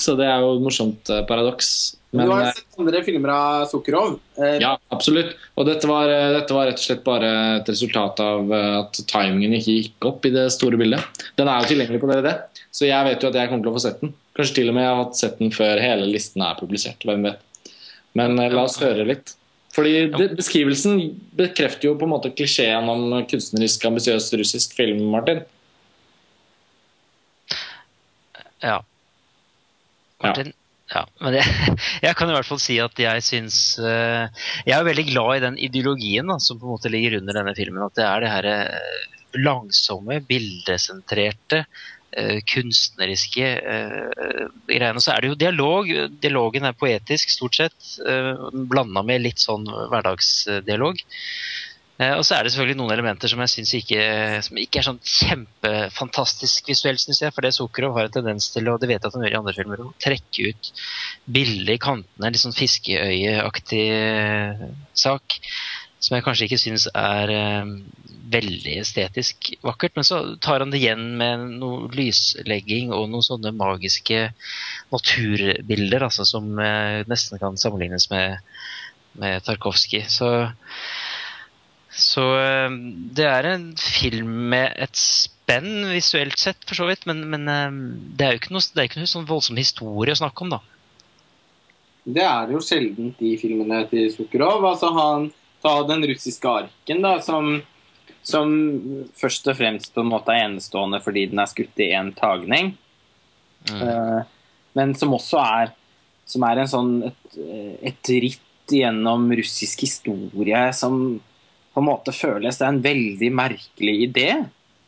Så 0.00 0.12
det 0.18 0.26
er 0.28 0.42
jo 0.44 0.58
et 0.58 0.64
morsomt 0.66 1.08
paradoks. 1.28 1.70
Men, 2.10 2.26
du 2.26 2.32
har 2.32 2.42
eh, 2.42 2.52
sett 2.52 2.78
andre 2.82 3.02
filmer 3.06 3.30
av 3.30 3.66
Sukkerov. 3.70 4.16
Eh, 4.34 4.56
ja, 4.62 4.72
absolutt. 4.90 5.36
Og 5.54 5.66
dette 5.68 5.86
var, 5.86 6.10
eh, 6.10 6.32
dette 6.34 6.54
var 6.56 6.66
rett 6.66 6.80
og 6.80 6.82
slett 6.82 7.04
bare 7.06 7.28
et 7.60 7.70
resultat 7.70 8.22
av 8.24 8.50
at 8.56 8.98
timingen 9.12 9.54
ikke 9.54 9.76
gikk 9.76 10.08
opp 10.10 10.26
i 10.26 10.32
det 10.34 10.48
store 10.56 10.80
bildet. 10.80 11.22
Den 11.38 11.50
er 11.50 11.62
jo 11.62 11.70
tilgjengelig 11.70 12.02
på 12.02 12.10
DVD, 12.10 12.32
så 12.74 12.88
jeg 12.88 13.06
vet 13.06 13.22
jo 13.22 13.30
at 13.30 13.38
jeg 13.38 13.52
kommer 13.52 13.66
til 13.66 13.70
å 13.70 13.76
få 13.78 13.84
sett 13.86 14.02
den. 14.02 14.14
Kanskje 14.34 14.58
til 14.58 14.72
og 14.72 14.78
med 14.78 14.88
jeg 14.88 14.98
har 14.98 15.14
sett 15.20 15.38
den 15.38 15.54
før 15.54 15.84
hele 15.84 16.10
listen 16.10 16.42
er 16.46 16.58
publisert. 16.58 17.06
hvem 17.06 17.30
vet. 17.30 17.46
Men 18.18 18.34
la 18.40 18.64
oss 18.64 18.80
høre 18.82 19.06
litt. 19.06 19.36
Fordi 19.70 20.10
det, 20.10 20.32
Beskrivelsen 20.34 20.98
bekrefter 21.38 21.92
jo 21.92 21.96
på 21.98 22.08
en 22.08 22.10
måte 22.16 22.32
klisjeen 22.34 22.90
om 22.90 23.12
kunstnerisk 23.30 23.86
ambisiøs 23.86 24.32
russisk 24.34 24.74
film. 24.74 25.04
Martin. 25.14 25.44
Ja. 28.66 28.80
Martin? 30.24 30.50
Ja. 30.90 31.04
men 31.22 31.36
jeg, 31.38 31.76
jeg 32.06 32.18
kan 32.18 32.30
i 32.30 32.34
hvert 32.34 32.48
fall 32.48 32.60
si 32.62 32.80
at 32.82 32.98
jeg 32.98 33.22
syns 33.22 33.60
eh, 33.78 34.26
Jeg 34.66 34.74
er 34.74 34.88
veldig 34.88 35.06
glad 35.12 35.36
i 35.36 35.44
den 35.44 35.60
ideologien 35.68 36.30
da, 36.32 36.40
som 36.42 36.58
på 36.58 36.66
en 36.66 36.74
måte 36.74 36.92
ligger 36.92 37.20
under 37.20 37.40
denne 37.40 37.54
filmen. 37.58 37.84
At 37.86 37.96
det 37.98 38.06
er 38.08 38.24
det 38.24 38.32
her 38.34 38.50
eh, 38.50 39.06
langsomme, 39.38 40.18
bildesentrerte, 40.26 41.62
eh, 42.18 42.40
kunstneriske 42.50 43.52
greiene. 43.62 44.48
greiene. 44.66 45.04
Så 45.04 45.14
er 45.14 45.22
det 45.22 45.30
jo 45.30 45.38
dialog. 45.38 45.92
Dialogen 46.22 46.66
er 46.66 46.78
poetisk, 46.78 47.30
stort 47.30 47.60
sett. 47.60 47.78
Blanda 48.70 49.04
med 49.06 49.22
litt 49.22 49.42
sånn 49.42 49.68
hverdagsdialog. 49.70 51.04
Eh, 52.00 52.14
og 52.16 52.22
så 52.24 52.36
er 52.36 52.46
det 52.46 52.54
selvfølgelig 52.54 52.78
noen 52.80 52.94
elementer 52.94 53.28
som 53.28 53.42
jeg 53.44 53.52
synes 53.52 53.74
ikke, 53.76 54.04
ikke 54.62 54.80
er 54.80 54.86
sånn 54.86 55.00
kjempefantastisk 55.04 56.70
visuelt, 56.72 57.02
syns 57.02 57.20
jeg. 57.20 57.34
For 57.36 57.44
det 57.44 57.52
Sukkerov 57.56 57.98
har 57.98 58.08
en 58.08 58.14
tendens 58.14 58.48
til, 58.54 58.70
og 58.72 58.80
det 58.80 58.88
vet 58.88 59.02
jeg 59.02 59.10
at 59.10 59.18
han 59.18 59.26
gjør 59.26 59.36
i 59.36 59.40
andre 59.42 59.56
filmer, 59.58 59.82
å 59.84 59.92
trekke 60.00 60.48
ut 60.48 60.70
bildet 61.28 61.74
i 61.76 61.82
kantene. 61.82 62.30
Litt 62.32 62.44
sånn 62.44 62.56
fiskeøyeaktig 62.56 63.84
eh, 63.98 64.64
sak. 64.96 65.36
Som 66.00 66.16
jeg 66.16 66.24
kanskje 66.24 66.46
ikke 66.46 66.60
syns 66.62 66.86
er 66.96 67.34
eh, 67.34 67.74
veldig 68.32 68.78
estetisk 68.80 69.50
vakkert. 69.66 69.98
Men 70.00 70.08
så 70.08 70.22
tar 70.40 70.64
han 70.64 70.72
det 70.72 70.80
igjen 70.80 71.04
med 71.20 71.44
noe 71.60 71.90
lyslegging 71.92 72.94
og 72.96 73.10
noen 73.12 73.26
sånne 73.26 73.52
magiske 73.52 74.30
naturbilder, 74.94 76.08
altså, 76.08 76.24
som 76.24 76.48
nesten 76.56 77.42
kan 77.42 77.60
sammenlignes 77.60 78.08
med, 78.14 78.40
med 79.20 79.44
Tarkovskij. 79.44 80.06
Så 80.08 80.30
så 81.90 82.24
eh, 82.38 82.74
det 83.16 83.26
er 83.26 83.48
en 83.50 83.70
film 83.76 84.30
med 84.52 84.76
et 84.78 84.96
spenn 84.96 85.88
visuelt 85.90 86.38
sett, 86.38 86.62
for 86.68 86.78
så 86.78 86.86
vidt. 86.90 87.06
Men, 87.10 87.24
men 87.32 87.48
eh, 87.50 87.78
det 88.16 88.26
er 88.26 88.36
jo 88.36 88.42
ikke 88.42 88.54
noe, 88.54 88.66
det 88.74 88.82
er 88.82 88.90
ikke 88.90 89.02
noe 89.02 89.10
sånn 89.10 89.28
voldsom 89.28 89.58
historie 89.58 90.14
å 90.14 90.20
snakke 90.20 90.46
om, 90.46 90.54
da. 90.54 90.60
Det 92.10 92.22
er 92.24 92.46
det 92.48 92.56
jo 92.56 92.62
sjelden 92.64 93.10
i 93.18 93.34
filmene 93.40 93.82
til 93.90 94.08
Sukkerov. 94.14 94.64
Altså 94.70 94.92
han 94.96 95.28
tar 95.62 95.82
den 95.90 96.06
russiske 96.08 96.52
arken, 96.62 97.02
da, 97.04 97.16
som, 97.24 97.58
som 98.22 98.52
først 99.18 99.50
og 99.50 99.58
fremst 99.58 99.94
på 99.94 100.04
en 100.04 100.12
måte 100.12 100.34
er 100.34 100.46
enestående 100.46 101.02
fordi 101.04 101.26
den 101.32 101.42
er 101.42 101.50
skutt 101.50 101.82
i 101.82 101.90
én 101.98 102.14
tagning. 102.16 102.72
Eh, 103.68 104.20
men 104.78 104.94
som 104.96 105.16
også 105.18 105.42
er, 105.42 105.74
som 106.30 106.46
er 106.46 106.62
en 106.62 106.70
sånn 106.70 106.94
et, 107.10 107.40
et 107.90 108.12
ritt 108.22 108.46
gjennom 108.70 109.26
russisk 109.34 109.82
historie 109.82 110.62
som 110.78 111.18
på 111.70 111.82
en 111.82 111.86
måte 111.86 112.14
føles 112.14 112.58
det 112.58 112.66
er 112.66 112.74
en 112.74 112.84
veldig 112.84 113.30
merkelig 113.36 113.96
idé. 114.08 114.30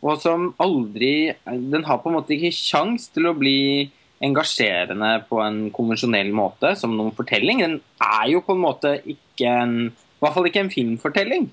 Og 0.02 0.18
som 0.18 0.48
aldri 0.62 1.32
Den 1.46 1.84
har 1.86 2.00
på 2.02 2.10
en 2.10 2.16
måte 2.18 2.34
ikke 2.34 2.50
kjangs 2.50 3.06
til 3.14 3.28
å 3.30 3.36
bli 3.38 3.90
engasjerende 4.22 5.24
på 5.28 5.40
en 5.42 5.64
konvensjonell 5.74 6.30
måte, 6.34 6.76
som 6.78 6.94
noen 6.94 7.14
fortelling. 7.14 7.62
Den 7.62 7.78
er 8.02 8.28
jo 8.30 8.42
på 8.46 8.54
en 8.54 8.62
måte 8.62 8.96
ikke 9.02 9.50
en 9.50 9.76
I 9.90 10.22
hvert 10.22 10.36
fall 10.36 10.46
ikke 10.46 10.62
en 10.62 10.70
filmfortelling. 10.70 11.48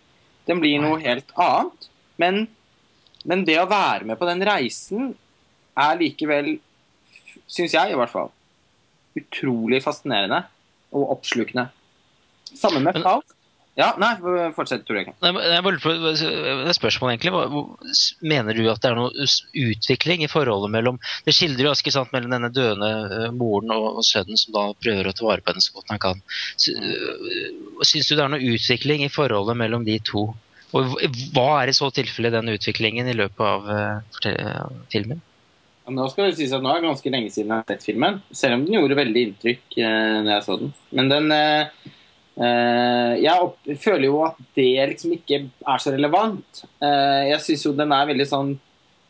Den 0.50 0.60
blir 0.62 0.82
noe 0.82 1.00
helt 1.02 1.32
annet. 1.38 1.90
Men, 2.22 2.44
men 3.26 3.46
det 3.48 3.58
å 3.62 3.70
være 3.70 4.06
med 4.06 4.20
på 4.20 4.28
den 4.30 4.44
reisen 4.46 5.14
er 5.80 5.98
likevel, 5.98 6.52
syns 7.50 7.74
jeg 7.74 7.94
i 7.94 7.98
hvert 7.98 8.12
fall, 8.12 8.30
utrolig 9.18 9.82
fascinerende 9.82 10.44
og 10.94 11.16
oppslukende. 11.16 11.70
Sammen 12.54 12.86
med 12.86 13.02
Faust. 13.02 13.39
Ja, 13.80 13.94
nei, 14.02 14.10
fortsett, 14.56 14.84
Tor 14.88 14.98
Erik. 15.00 15.14
Nei, 15.24 15.30
jeg 15.54 15.64
bare 15.64 15.94
Det 16.20 16.32
er 16.68 16.76
spørsmål 16.76 17.14
egentlig. 17.14 17.32
Mener 18.28 18.58
du 18.58 18.66
at 18.68 18.82
det 18.84 18.90
er 18.90 18.98
noe 18.98 19.28
utvikling 19.56 20.26
i 20.26 20.32
forholdet 20.32 20.74
mellom 20.74 21.00
Det 21.24 21.36
skildrer 21.38 21.70
jo 21.70 21.74
ikke 21.78 21.94
sant, 21.96 22.12
mellom 22.12 22.34
denne 22.36 22.52
døende 22.52 22.90
eh, 23.08 23.30
moren 23.36 23.72
og, 23.78 24.02
sønnen 24.04 24.40
som 24.40 24.56
da 24.58 24.66
prøver 24.76 25.08
å 25.08 25.16
ta 25.16 25.30
vare 25.30 25.46
på 25.46 25.54
henne 25.54 25.64
så 25.64 25.78
godt 25.78 25.94
han 25.94 26.04
kan. 26.04 26.20
Øh, 26.20 27.24
Syns 27.88 28.12
du 28.12 28.18
det 28.18 28.26
er 28.26 28.34
noe 28.34 28.52
utvikling 28.52 29.06
i 29.06 29.14
forholdet 29.14 29.56
mellom 29.62 29.88
de 29.88 29.96
to? 30.04 30.28
Og 30.76 31.00
hva 31.34 31.48
er 31.62 31.72
i 31.72 31.78
så 31.78 31.88
tilfelle 31.94 32.34
den 32.34 32.52
utviklingen 32.52 33.08
i 33.10 33.16
løpet 33.16 33.46
av 33.48 33.72
eh, 33.74 34.68
filmen? 34.92 35.24
Nå 35.90 36.06
skal 36.12 36.30
det 36.30 36.38
sies 36.38 36.52
at 36.54 36.62
nå 36.62 36.70
er 36.70 36.84
det 36.84 36.90
ganske 36.90 37.12
lenge 37.14 37.32
siden 37.34 37.54
jeg 37.54 37.64
har 37.64 37.72
sett 37.72 37.88
filmen, 37.88 38.20
selv 38.36 38.60
om 38.60 38.66
den 38.68 38.76
gjorde 38.78 38.98
veldig 39.00 39.24
inntrykk 39.30 39.80
eh, 39.80 40.20
når 40.20 40.32
jeg 40.36 40.46
så 40.46 40.58
den. 40.62 40.76
Men 41.00 41.10
den 41.10 41.34
eh, 41.34 41.88
eh, 41.88 41.96
Jeg 42.40 43.44
opp, 43.44 43.58
føler 43.84 44.06
jo 44.08 44.22
at 44.24 44.38
det 44.56 44.72
liksom 44.94 45.16
ikke 45.18 45.42
er 45.50 45.82
så 45.84 45.92
relevant. 45.92 46.62
Eh, 46.80 47.24
jeg 47.34 47.42
syns 47.44 47.66
jo 47.66 47.74
den 47.76 47.92
er 47.92 48.08
veldig 48.08 48.28
sånn 48.30 48.54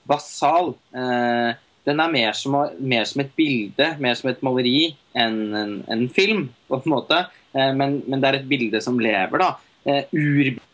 basal. 0.10 0.72
Eh, 0.98 1.52
den 1.86 2.02
er 2.02 2.14
mer 2.14 2.34
som, 2.38 2.58
mer 2.80 3.06
som 3.10 3.22
et 3.24 3.36
bilde, 3.38 3.92
mer 4.02 4.18
som 4.18 4.32
et 4.32 4.42
maleri 4.46 4.96
enn 5.18 5.38
en, 5.58 5.76
en 5.94 6.08
film, 6.14 6.48
på 6.70 6.80
en 6.80 6.96
måte. 6.96 7.22
Eh, 7.54 7.70
men, 7.78 8.00
men 8.10 8.22
det 8.22 8.32
er 8.32 8.40
et 8.40 8.50
bilde 8.50 8.82
som 8.84 9.00
lever, 9.02 9.46
da. 9.46 9.52
Eh, 9.86 10.10
Urbildet 10.10 10.66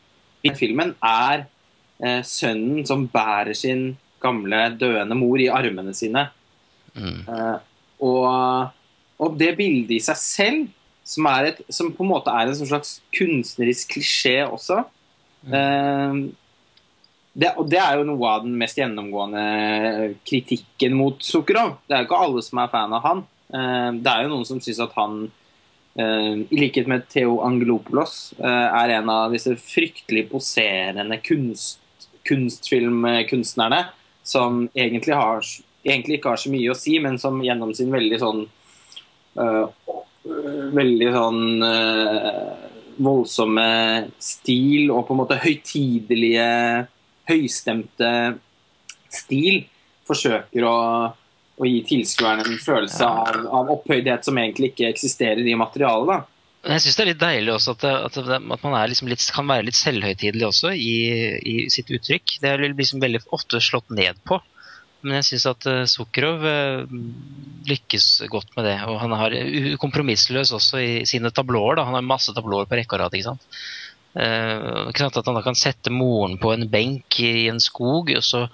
i 0.45 0.51
filmen 0.53 0.93
er 1.03 1.45
eh, 2.03 2.21
sønnen 2.25 2.85
som 2.87 3.07
bærer 3.11 3.55
sin 3.57 3.95
gamle, 4.21 4.67
døende 4.79 5.17
mor 5.17 5.41
i 5.41 5.49
armene 5.51 5.93
sine. 5.97 6.27
Mm. 6.95 7.21
Eh, 7.25 7.55
og, 8.05 8.75
og 9.21 9.39
det 9.39 9.55
bildet 9.57 9.97
i 9.97 10.03
seg 10.03 10.21
selv, 10.21 10.67
som, 11.05 11.27
et, 11.45 11.61
som 11.69 11.91
på 11.93 12.03
en 12.03 12.11
måte 12.11 12.33
er 12.33 12.49
en 12.49 12.57
slags 12.57 12.97
kunstnerisk 13.13 13.93
klisjé 13.93 14.39
også 14.47 14.81
eh, 15.53 16.19
det, 17.35 17.51
Og 17.59 17.69
det 17.69 17.79
er 17.81 17.99
jo 17.99 18.07
noe 18.09 18.31
av 18.31 18.45
den 18.45 18.55
mest 18.57 18.79
gjennomgående 18.79 19.45
kritikken 20.25 20.95
mot 20.95 21.19
Sukkerov. 21.23 21.75
Det 21.85 21.95
er 21.95 22.03
jo 22.03 22.09
ikke 22.09 22.21
alle 22.25 22.43
som 22.45 22.61
er 22.63 22.71
fan 22.71 22.95
av 22.95 23.03
han. 23.03 23.25
Eh, 23.53 23.89
det 23.99 24.11
er 24.11 24.23
jo 24.23 24.31
noen 24.31 24.47
som 24.47 24.61
syns 24.63 24.79
at 24.83 24.95
han 24.95 25.25
eh, 25.99 26.31
i 26.47 26.61
likhet 26.61 26.87
med 26.91 27.05
Theo 27.11 27.41
Angelopoulos, 27.45 28.33
eh, 28.39 28.67
er 28.81 28.95
en 28.97 29.11
av 29.11 29.35
disse 29.35 29.53
fryktelig 29.59 30.29
poserende 30.31 31.19
kunst, 31.23 31.81
kunstfilmkunstnerne 32.25 33.83
som 34.25 34.63
egentlig, 34.73 35.13
har, 35.13 35.45
egentlig 35.85 36.17
ikke 36.17 36.33
har 36.33 36.41
så 36.41 36.51
mye 36.53 36.71
å 36.73 36.79
si, 36.79 36.97
men 37.03 37.19
som 37.21 37.43
gjennom 37.45 37.75
sin 37.77 37.91
veldig 37.93 38.17
sånn 38.23 38.45
øh, 39.43 39.67
Veldig 40.25 41.09
sånn 41.13 41.65
øh, 41.65 42.53
voldsomme 43.05 43.67
stil 44.21 44.89
og 44.93 45.05
på 45.05 45.15
en 45.15 45.21
måte 45.21 45.37
høytidelige, 45.41 46.47
høystemte 47.29 48.11
stil 49.13 49.65
forsøker 50.05 50.65
å, 50.67 50.77
å 51.57 51.67
gi 51.69 51.81
tilskueren 51.89 52.45
en 52.45 52.61
følelse 52.61 53.05
av, 53.05 53.43
av 53.45 53.69
opphøydhet 53.77 54.25
som 54.27 54.39
egentlig 54.41 54.73
ikke 54.73 54.89
eksisterer 54.91 55.45
i 55.45 55.57
materialet. 55.57 56.09
da. 56.13 56.19
Men 56.65 56.79
jeg 56.79 56.85
syns 56.85 56.97
det 56.97 57.03
er 57.03 57.09
litt 57.11 57.21
deilig 57.21 57.53
også 57.53 57.75
at, 57.75 57.83
at, 58.09 58.15
at 58.17 58.63
man 58.65 58.75
liksom 58.89 59.09
litt, 59.11 59.21
kan 59.33 59.45
være 59.49 59.67
litt 59.67 59.77
selvhøytidelig 59.77 60.47
også 60.47 60.73
i, 60.73 60.95
i 61.37 61.55
sitt 61.73 61.91
uttrykk. 61.93 62.39
Det 62.41 62.51
er 62.51 62.65
liksom 62.71 63.03
veldig 63.03 63.21
ofte 63.37 63.61
slått 63.61 63.93
ned 63.93 64.17
på. 64.25 64.39
Men 65.05 65.19
jeg 65.19 65.27
syns 65.29 65.47
at 65.51 65.67
Sukhrov 65.91 66.43
eh, 66.49 66.93
lykkes 67.69 68.09
godt 68.31 68.55
med 68.57 68.65
det. 68.65 68.77
Og 68.89 68.99
han 69.03 69.15
er 69.15 69.75
kompromissløs 69.81 70.53
også 70.57 70.81
i 70.81 70.93
sine 71.09 71.29
tablåer. 71.29 71.77
Da. 71.77 71.87
Han 71.87 71.97
har 71.99 72.05
masse 72.05 72.33
tablåer 72.33 72.69
på 72.69 72.79
rekke 72.79 72.97
og 72.97 73.05
rad. 73.05 73.17
ikke 73.17 73.29
sant? 73.29 73.45
Uh, 74.15 74.87
ikke 74.87 75.01
sant? 75.03 75.17
At 75.19 75.27
han 75.27 75.35
da 75.35 75.41
kan 75.43 75.57
sette 75.59 75.91
moren 75.91 76.37
på 76.39 76.53
en 76.53 76.63
benk 76.71 77.17
i 77.19 77.49
en 77.51 77.59
skog, 77.59 78.13
og 78.15 78.23
så 78.23 78.45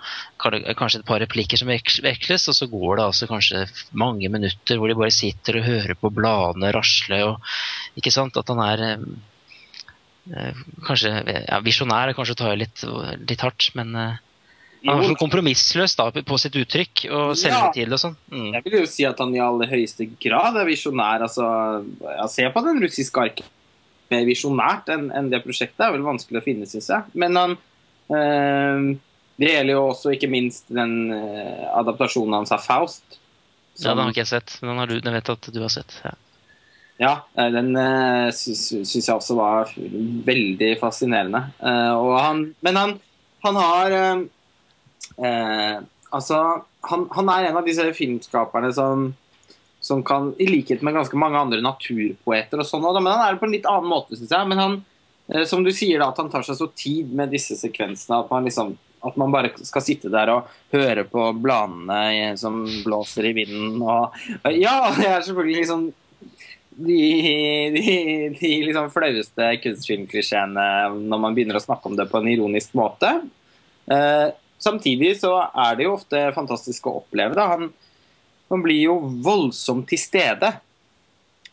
kan 0.42 0.56
det 0.56 0.74
kanskje 0.80 1.04
et 1.04 1.10
par 1.10 1.22
replikker 1.22 1.62
som 1.62 1.70
veks- 1.70 2.00
veksles, 2.02 2.48
og 2.50 2.58
så 2.58 2.68
går 2.72 2.98
det 2.98 3.06
altså 3.06 3.30
kanskje 3.30 3.68
mange 3.94 4.32
minutter 4.34 4.82
hvor 4.82 4.90
de 4.90 4.98
bare 4.98 5.14
sitter 5.14 5.60
og 5.60 5.68
hører 5.68 5.94
på 6.02 6.10
bladene 6.18 6.74
rasle. 6.74 7.22
og 7.28 8.02
ikke 8.02 8.14
sant? 8.14 8.42
At 8.42 8.50
han 8.50 8.64
er 8.66 8.84
eh, 8.88 9.06
eh, 10.34 10.66
kanskje 10.88 11.14
ja, 11.30 11.62
Visjonær 11.62 12.16
kanskje 12.18 12.40
å 12.40 12.42
ta 12.42 12.56
litt, 12.58 12.82
litt 13.30 13.46
hardt, 13.46 13.70
men 13.78 13.94
eh, 13.94 14.20
han 14.86 15.02
Jo, 15.04 15.12
så 15.12 15.18
kompromissløs 15.20 15.94
da, 16.00 16.08
på 16.12 16.38
sitt 16.42 16.56
uttrykk 16.58 17.04
og 17.12 17.32
Ja. 17.32 17.38
selvhøytidelig 17.38 17.98
og 17.98 18.02
sånn. 18.02 18.16
Mm. 18.32 18.48
Jeg 18.56 18.64
vil 18.66 18.78
jo 18.80 18.86
si 18.90 19.06
at 19.06 19.20
han 19.22 19.36
i 19.36 19.42
aller 19.44 19.70
høyeste 19.70 20.08
grad 20.22 20.58
er 20.58 20.66
visjonær. 20.66 21.26
Altså, 21.28 21.46
ja, 22.02 22.28
se 22.28 22.50
på 22.50 22.64
den 22.66 22.82
russiske 22.82 23.22
arken. 23.22 23.46
Mer 24.12 24.26
visjonært 24.28 24.90
enn 24.92 25.12
en 25.16 25.30
det 25.32 25.44
prosjektet 25.46 25.86
er 25.86 25.94
vel 25.94 26.04
vanskelig 26.04 26.42
å 26.42 26.44
finne, 26.44 26.66
syns 26.68 26.90
jeg. 26.90 27.14
Men 27.14 27.38
han 27.40 27.58
øh, 28.12 28.98
Det 29.42 29.54
gjelder 29.54 29.74
jo 29.74 29.86
også 29.90 30.12
ikke 30.14 30.30
minst 30.30 30.68
den 30.70 31.12
øh, 31.14 31.78
adaptasjonen 31.80 32.42
hans 32.42 32.52
av 32.52 32.66
Faust. 32.66 33.20
Ja, 33.80 33.94
Den 33.94 34.04
har 34.04 34.12
ikke 34.12 34.26
jeg 34.26 34.34
sett, 34.34 34.58
men 34.62 34.74
den, 34.74 34.82
har 34.82 34.88
du, 34.92 35.00
den 35.00 35.14
vet 35.16 35.30
jeg 35.30 35.40
at 35.40 35.54
du 35.54 35.62
har 35.62 35.72
sett. 35.74 35.96
Ja. 36.04 36.12
Ja, 37.02 37.14
eh, 37.34 37.50
den 37.50 37.72
uh, 37.74 38.30
syns 38.30 38.94
jeg 38.94 39.16
også 39.16 39.34
var 39.40 39.72
veldig 40.28 40.76
fascinerende. 40.82 41.48
Uh, 41.58 42.18
han, 42.20 42.44
men 42.62 42.78
han, 42.78 42.94
han 43.42 43.58
har 43.58 43.96
eh, 43.98 44.22
eh, 45.18 45.82
Altså, 46.12 46.38
han, 46.90 47.06
han 47.16 47.30
er 47.32 47.46
en 47.48 47.58
av 47.62 47.68
disse 47.68 47.86
filmskaperne 47.96 48.72
som, 48.76 49.06
som 49.80 50.02
kan, 50.04 50.34
i 50.44 50.48
likhet 50.50 50.84
med 50.84 50.98
ganske 50.98 51.16
mange 51.16 51.40
andre 51.40 51.62
naturpoeter 51.64 52.60
og 52.60 52.68
sånn, 52.68 52.88
men 53.00 53.14
han 53.14 53.22
er 53.24 53.36
det 53.36 53.40
på 53.40 53.48
en 53.48 53.56
litt 53.56 53.70
annen 53.70 53.88
måte, 53.88 54.18
syns 54.20 54.34
jeg. 54.36 54.50
Men 54.52 54.60
han, 54.60 54.76
eh, 55.32 55.46
som 55.48 55.64
du 55.64 55.72
sier, 55.72 56.02
da, 56.02 56.10
at 56.12 56.20
han 56.20 56.32
tar 56.34 56.44
seg 56.44 56.60
så 56.60 56.68
tid 56.76 57.14
med 57.16 57.32
disse 57.32 57.56
sekvensene 57.60 58.20
at 58.26 58.34
man 58.34 58.48
liksom 58.50 58.76
at 59.02 59.16
man 59.18 59.32
bare 59.34 59.50
skal 59.66 59.82
sitte 59.82 60.12
der 60.14 60.30
og 60.30 60.50
høre 60.76 61.08
på 61.10 61.24
bladene 61.42 62.36
som 62.38 62.60
blåser 62.86 63.32
i 63.32 63.34
vinden. 63.34 63.80
Og, 63.82 64.14
ja, 64.54 64.76
det 64.94 65.08
er 65.08 65.24
selvfølgelig 65.26 65.64
liksom 65.64 65.88
de, 66.86 67.00
de, 67.76 67.96
de 68.38 68.52
liksom 68.68 68.92
flaueste 68.94 69.48
kunstfilmklisjeene 69.64 70.68
når 71.00 71.24
man 71.26 71.34
begynner 71.34 71.58
å 71.58 71.64
snakke 71.64 71.90
om 71.90 71.98
det 71.98 72.06
på 72.12 72.22
en 72.22 72.30
ironisk 72.30 72.78
måte. 72.78 73.16
Eh, 73.90 74.28
samtidig 74.64 75.16
så 75.20 75.36
er 75.42 75.78
det 75.78 75.88
jo 75.88 75.96
ofte 75.98 76.24
fantastisk 76.36 76.88
å 76.88 77.00
oppleve 77.02 77.38
det. 77.38 77.48
Han, 77.54 77.70
han 78.52 78.64
blir 78.64 78.82
jo 78.86 78.98
voldsomt 79.26 79.88
til 79.90 80.02
stede. 80.02 80.54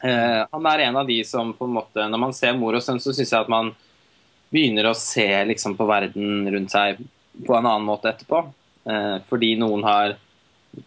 Eh, 0.05 0.41
han 0.51 0.71
er 0.73 0.87
en 0.87 1.01
av 1.01 1.09
de 1.09 1.19
som 1.27 1.51
på 1.59 1.67
en 1.67 1.73
måte 1.75 2.05
Når 2.07 2.21
man 2.23 2.35
ser 2.37 2.53
mor 2.55 2.77
og 2.79 2.85
sønn, 2.85 3.01
så 3.03 3.11
syns 3.11 3.33
jeg 3.33 3.41
at 3.41 3.51
man 3.51 3.73
begynner 4.55 4.87
å 4.89 4.97
se 4.97 5.27
liksom 5.51 5.75
på 5.77 5.89
verden 5.89 6.47
rundt 6.55 6.73
seg 6.73 7.01
på 7.45 7.57
en 7.57 7.67
annen 7.67 7.87
måte 7.87 8.13
etterpå. 8.13 8.45
Eh, 8.89 9.19
fordi 9.29 9.55
noen 9.61 9.87
har 9.87 10.19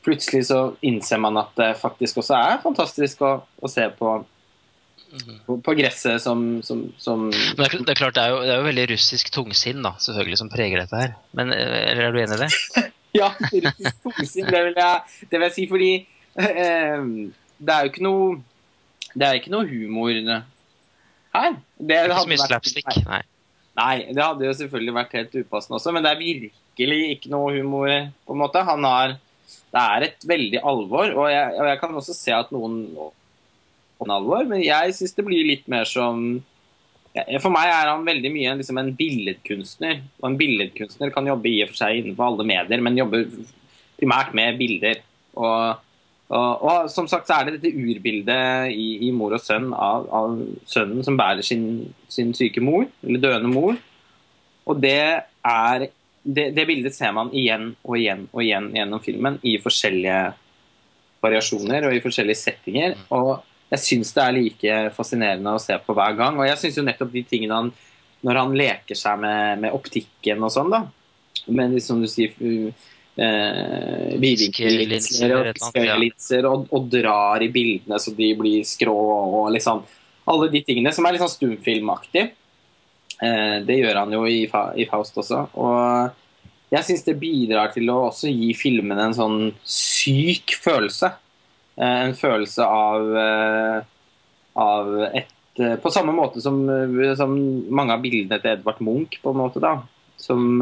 Plutselig 0.05 0.45
så 0.47 0.75
innser 0.85 1.17
man 1.19 1.39
at 1.41 1.55
det 1.57 1.71
faktisk 1.81 2.19
også 2.21 2.35
er 2.37 2.59
fantastisk 2.61 3.23
å, 3.25 3.31
å 3.41 3.69
se 3.69 3.87
på, 3.97 4.11
på, 5.45 5.57
på 5.65 5.73
gresset 5.77 6.21
som, 6.23 6.61
som, 6.63 6.85
som 7.01 7.27
det 7.31 7.65
er, 7.65 7.75
det 7.83 7.93
er 7.93 7.99
klart, 7.99 8.15
det 8.15 8.23
er, 8.23 8.31
jo, 8.33 8.39
det 8.45 8.53
er 8.53 8.61
jo 8.61 8.67
veldig 8.69 8.85
russisk 8.93 9.31
tungsinn 9.35 9.83
da, 9.85 9.93
selvfølgelig 9.99 10.39
som 10.39 10.51
preger 10.51 10.83
dette 10.83 11.01
her. 11.01 11.15
Men 11.37 11.51
eh, 11.55 11.77
eller 11.91 12.07
er 12.07 12.15
du 12.15 12.21
enig 12.23 12.39
i 12.39 12.43
det? 12.45 12.51
Ja, 13.11 13.27
russisk 13.35 13.97
tungsinn, 14.05 14.47
det 14.47 14.61
vil 14.69 14.77
jeg, 14.79 15.17
det 15.27 15.35
vil 15.35 15.47
jeg 15.49 15.55
si, 15.57 15.67
fordi 15.67 15.91
eh, 16.39 17.09
det 17.59 17.75
er 17.75 17.83
jo 17.83 17.91
ikke 17.91 18.05
noe 18.05 18.29
Det 19.11 19.27
er 19.27 19.39
ikke 19.41 19.51
noe 19.51 19.67
humor 19.67 20.13
her. 20.15 21.51
Det, 21.51 21.87
Det 21.89 21.97
er 21.97 22.07
ikke 22.07 22.23
så 22.23 22.31
mye 22.31 22.45
slapstick. 22.45 22.95
Nei. 23.07 23.21
Nei, 23.81 23.95
det 24.11 24.23
hadde 24.23 24.47
jo 24.47 24.55
selvfølgelig 24.55 24.95
vært 24.95 25.13
helt 25.15 25.35
upassende 25.41 25.77
også, 25.77 25.93
men 25.95 26.03
det 26.03 26.11
er 26.11 26.19
virkelig 26.23 27.01
ikke 27.15 27.31
noe 27.31 27.53
humor, 27.55 27.91
på 28.27 28.35
en 28.35 28.41
måte. 28.41 28.63
Han 28.67 28.87
har 28.87 29.17
Det 29.71 29.81
er 29.81 30.03
et 30.09 30.25
veldig 30.27 30.59
alvor, 30.67 31.11
og 31.15 31.27
jeg, 31.31 31.55
og 31.55 31.67
jeg 31.69 31.79
kan 31.79 31.99
også 31.99 32.15
se 32.15 32.33
at 32.35 32.49
noen 32.51 32.81
noen 34.01 34.15
alvor, 34.17 34.47
men 34.49 34.63
jeg 34.63 34.95
syns 34.97 35.13
det 35.17 35.25
blir 35.27 35.45
litt 35.47 35.69
mer 35.71 35.85
som 35.89 36.41
For 37.43 37.51
meg 37.51 37.67
er 37.67 37.89
han 37.89 38.05
veldig 38.07 38.29
mye 38.31 38.55
liksom 38.61 38.77
en 38.79 38.93
billedkunstner. 38.95 39.97
Og 40.21 40.27
en 40.29 40.37
billedkunstner 40.39 41.11
kan 41.11 41.27
jobbe 41.27 41.49
i 41.49 41.57
og 41.65 41.73
for 41.73 41.81
seg 41.81 41.99
innenfor 41.99 42.29
alle 42.29 42.45
medier, 42.47 42.83
men 42.83 42.99
jobber 42.99 43.25
primært 43.99 44.31
med 44.37 44.59
bilder. 44.61 45.01
Og, 45.35 45.81
og, 46.31 46.63
og 46.63 46.87
som 46.93 47.09
sagt 47.11 47.27
så 47.27 47.41
er 47.41 47.49
det 47.49 47.57
dette 47.57 47.73
urbildet 47.75 48.71
i, 48.71 49.09
i 49.09 49.11
mor 49.11 49.35
og 49.35 49.43
sønn 49.43 49.73
av, 49.75 50.07
av 50.07 50.39
sønnen 50.71 51.03
som 51.03 51.19
bærer 51.19 51.43
sin, 51.43 51.91
sin 52.07 52.31
syke 52.37 52.63
mor, 52.63 52.87
eller 53.03 53.25
døende 53.27 53.51
mor. 53.51 53.75
Og 54.71 54.79
det 54.79 55.03
er 55.19 55.89
det, 56.23 56.51
det 56.55 56.67
bildet 56.69 56.95
ser 56.95 57.13
man 57.17 57.31
igjen 57.33 57.73
og 57.83 57.97
igjen 57.97 58.27
og 58.31 58.43
igjen 58.43 58.71
gjennom 58.77 59.01
filmen 59.03 59.39
i 59.47 59.57
forskjellige 59.61 60.19
variasjoner 61.21 61.87
og 61.87 61.95
i 61.95 62.01
forskjellige 62.03 62.39
settinger. 62.39 62.97
Og 63.13 63.41
jeg 63.71 63.83
syns 63.85 64.11
det 64.15 64.23
er 64.23 64.35
like 64.35 64.79
fascinerende 64.95 65.55
å 65.55 65.61
se 65.61 65.77
på 65.79 65.95
hver 65.95 66.15
gang. 66.19 66.39
Og 66.39 66.47
jeg 66.47 66.59
syns 66.59 66.79
jo 66.79 66.85
nettopp 66.85 67.13
de 67.13 67.23
tingene 67.27 67.59
han 67.59 67.71
Når 68.21 68.37
han 68.37 68.51
leker 68.53 68.97
seg 68.97 69.17
med, 69.17 69.61
med 69.63 69.73
optikken 69.73 70.43
og 70.45 70.51
sånn, 70.53 70.69
da. 70.69 70.83
Men 71.49 71.73
som 71.81 72.03
du 72.03 72.05
sier 72.11 72.35
eh, 73.17 74.11
vidvinkellinser 74.21 75.33
og 75.33 75.47
fiskelinser, 75.55 76.45
og, 76.45 76.67
og 76.69 76.85
drar 76.91 77.41
i 77.41 77.49
bildene 77.49 77.97
så 77.97 78.13
de 78.13 78.27
blir 78.37 78.67
skrå 78.67 78.93
og 78.93 79.49
liksom 79.55 79.81
Alle 80.29 80.51
de 80.53 80.61
tingene 80.67 80.93
som 80.93 81.07
er 81.07 81.15
litt 81.15 81.23
sånn 81.23 81.33
stumfilmaktig. 81.33 82.27
Eh, 83.25 83.57
det 83.65 83.79
gjør 83.79 84.03
han 84.03 84.13
jo 84.13 84.21
i, 84.29 84.43
i 84.45 84.85
Faust 84.91 85.17
også. 85.17 85.47
Og 85.57 86.75
jeg 86.75 86.87
syns 86.87 87.03
det 87.07 87.17
bidrar 87.19 87.73
til 87.73 87.89
å 87.91 88.03
også 88.11 88.29
gi 88.29 88.53
filmene 88.55 89.09
en 89.09 89.17
sånn 89.17 89.39
syk 89.65 90.53
følelse. 90.61 91.09
Eh, 91.81 92.01
en 92.05 92.15
følelse 92.15 92.65
av, 92.65 93.17
eh, 93.17 93.77
av 94.53 94.89
et 95.03 95.59
eh, 95.59 95.75
På 95.81 95.89
samme 95.91 96.13
måte 96.13 96.41
som, 96.41 96.59
som 97.17 97.31
mange 97.73 97.95
av 97.95 98.03
bildene 98.03 98.37
til 98.41 98.53
Edvard 98.53 98.81
Munch, 98.85 99.17
på 99.23 99.33
en 99.33 99.39
måte, 99.41 99.63
da. 99.63 99.79
Som 100.21 100.61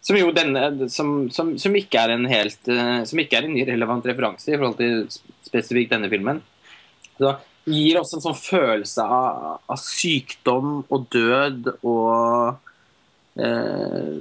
som 0.00 0.16
jo 0.16 0.30
denne 0.32 0.88
som, 0.90 1.28
som, 1.30 1.52
som 1.60 1.74
ikke 1.76 2.00
er 2.00 2.14
en 2.14 2.24
helt 2.26 2.70
Som 3.06 3.20
ikke 3.20 3.36
er 3.36 3.46
en 3.46 3.58
relevant 3.68 4.06
referanse 4.08 4.48
i 4.48 4.56
forhold 4.56 4.78
til 4.80 5.04
spesifikt 5.44 5.92
denne 5.92 6.08
filmen. 6.10 6.40
Så 7.20 7.34
gir 7.68 8.00
også 8.00 8.16
en 8.16 8.24
sånn 8.24 8.38
følelse 8.40 9.04
av, 9.04 9.60
av 9.70 9.78
sykdom 9.78 10.80
og 10.88 11.04
død 11.12 11.68
og 11.76 12.56
eh, 13.38 14.16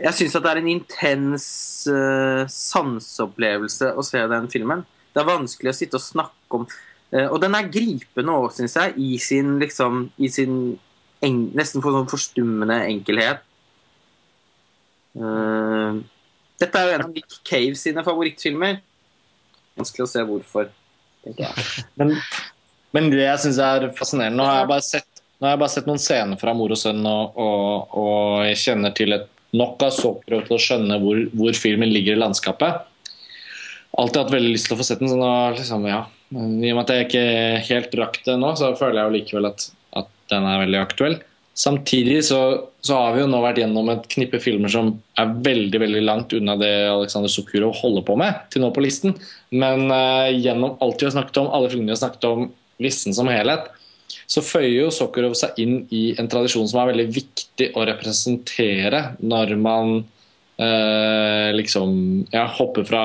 Jeg 0.00 0.14
syns 0.16 0.36
at 0.38 0.44
det 0.44 0.52
er 0.52 0.60
en 0.62 0.70
intens 0.72 1.46
uh, 1.90 2.44
sanseopplevelse 2.50 3.92
å 3.98 4.04
se 4.06 4.22
den 4.30 4.48
filmen. 4.52 4.84
Det 5.12 5.20
er 5.22 5.28
vanskelig 5.28 5.72
å 5.72 5.76
sitte 5.76 5.98
og 5.98 6.04
snakke 6.04 6.58
om 6.58 6.64
uh, 6.64 7.26
Og 7.28 7.38
den 7.42 7.56
er 7.58 7.70
gripende 7.72 8.36
òg, 8.36 8.50
syns 8.56 8.78
jeg, 8.78 8.94
i 8.96 9.18
sin 9.20 9.58
liksom 9.62 10.06
I 10.16 10.30
sin 10.32 10.56
en, 11.22 11.42
nesten 11.54 11.82
for 11.84 11.94
sånn 11.94 12.08
forstummende 12.10 12.80
enkelhet. 12.88 13.44
Uh, 15.14 16.00
dette 16.62 16.78
er 16.78 16.88
jo 16.88 16.96
en 16.96 17.04
av 17.06 17.12
Nick 17.12 17.36
Cave 17.46 17.76
sine 17.78 18.04
favorittfilmer. 18.06 18.80
Vanskelig 19.78 20.06
å 20.06 20.10
se 20.10 20.24
hvorfor, 20.28 20.72
tenker 21.24 21.46
jeg. 21.48 21.68
Men, 22.00 22.16
men 22.92 23.08
det 23.08 23.22
jeg 23.22 23.40
syns 23.40 23.58
er 23.64 23.86
fascinerende 23.96 24.36
Nå 24.36 24.44
har 24.44 24.58
jeg 24.58 24.68
bare 24.68 24.84
sett, 24.84 25.22
nå 25.38 25.46
har 25.46 25.54
jeg 25.54 25.60
bare 25.62 25.72
sett 25.72 25.86
noen 25.88 26.02
scener 26.02 26.40
fra 26.40 26.52
mor 26.56 26.74
og 26.74 26.76
sønn, 26.76 27.00
og, 27.08 27.38
og, 27.40 27.94
og 28.02 28.42
jeg 28.44 28.58
kjenner 28.60 28.92
til 28.98 29.16
et 29.16 29.31
nok 29.56 29.84
av 29.84 29.92
såpeprøve 29.94 30.46
til 30.48 30.56
å 30.56 30.62
skjønne 30.62 30.98
hvor, 31.02 31.20
hvor 31.36 31.58
filmen 31.58 31.92
ligger 31.92 32.16
i 32.16 32.22
landskapet. 32.22 32.88
Alltid 34.00 34.22
hatt 34.22 34.32
veldig 34.32 34.54
lyst 34.54 34.70
til 34.70 34.76
å 34.76 34.80
få 34.80 34.86
sett 34.88 35.02
den, 35.02 35.12
så 35.12 35.32
liksom, 35.58 35.84
ja. 35.90 36.06
I 36.32 36.70
og 36.72 36.78
med 36.78 36.82
at 36.86 36.94
jeg 36.94 37.08
ikke 37.08 37.26
helt 37.68 37.98
rakk 38.00 38.22
det 38.24 38.38
nå, 38.40 38.54
så 38.56 38.72
føler 38.78 39.02
jeg 39.02 39.04
jo 39.04 39.16
likevel 39.18 39.50
at, 39.50 39.66
at 40.00 40.08
den 40.32 40.48
er 40.48 40.62
veldig 40.64 40.80
aktuell. 40.80 41.18
Samtidig 41.52 42.22
så, 42.24 42.38
så 42.80 42.96
har 42.96 43.12
vi 43.12 43.20
jo 43.20 43.28
nå 43.28 43.42
vært 43.44 43.60
gjennom 43.60 43.90
et 43.92 44.06
knippe 44.14 44.40
filmer 44.40 44.72
som 44.72 44.94
er 45.20 45.34
veldig 45.44 45.82
veldig 45.82 46.00
langt 46.06 46.32
unna 46.32 46.54
det 46.56 46.70
Aleksandr 46.88 47.28
Sukhurov 47.28 47.76
holder 47.76 48.06
på 48.08 48.16
med 48.16 48.38
til 48.54 48.64
nå 48.64 48.70
på 48.72 48.84
listen. 48.84 49.12
Men 49.52 49.92
uh, 49.92 50.32
gjennom 50.32 50.78
alt 50.80 51.04
vi 51.04 51.10
har 51.10 51.12
snakket 51.18 51.42
om, 51.42 51.50
alle 51.52 51.68
filmene 51.68 51.92
vi 51.92 51.96
har 51.98 52.04
snakket 52.06 52.24
om, 52.30 52.48
listen 52.82 53.12
som 53.12 53.28
helhet, 53.28 53.68
så 54.26 54.42
føyer 54.44 54.84
jo 54.84 54.92
Sokurov 54.94 55.34
seg 55.38 55.58
inn 55.62 55.82
i 55.94 56.12
en 56.20 56.28
tradisjon 56.30 56.68
som 56.70 56.82
er 56.82 56.92
veldig 56.92 57.08
viktig 57.14 57.70
å 57.78 57.84
representere 57.88 59.02
når 59.20 59.54
man 59.60 59.98
eh, 60.60 61.50
liksom 61.56 61.92
ja, 62.32 62.46
hopper 62.58 62.86
fra, 62.88 63.04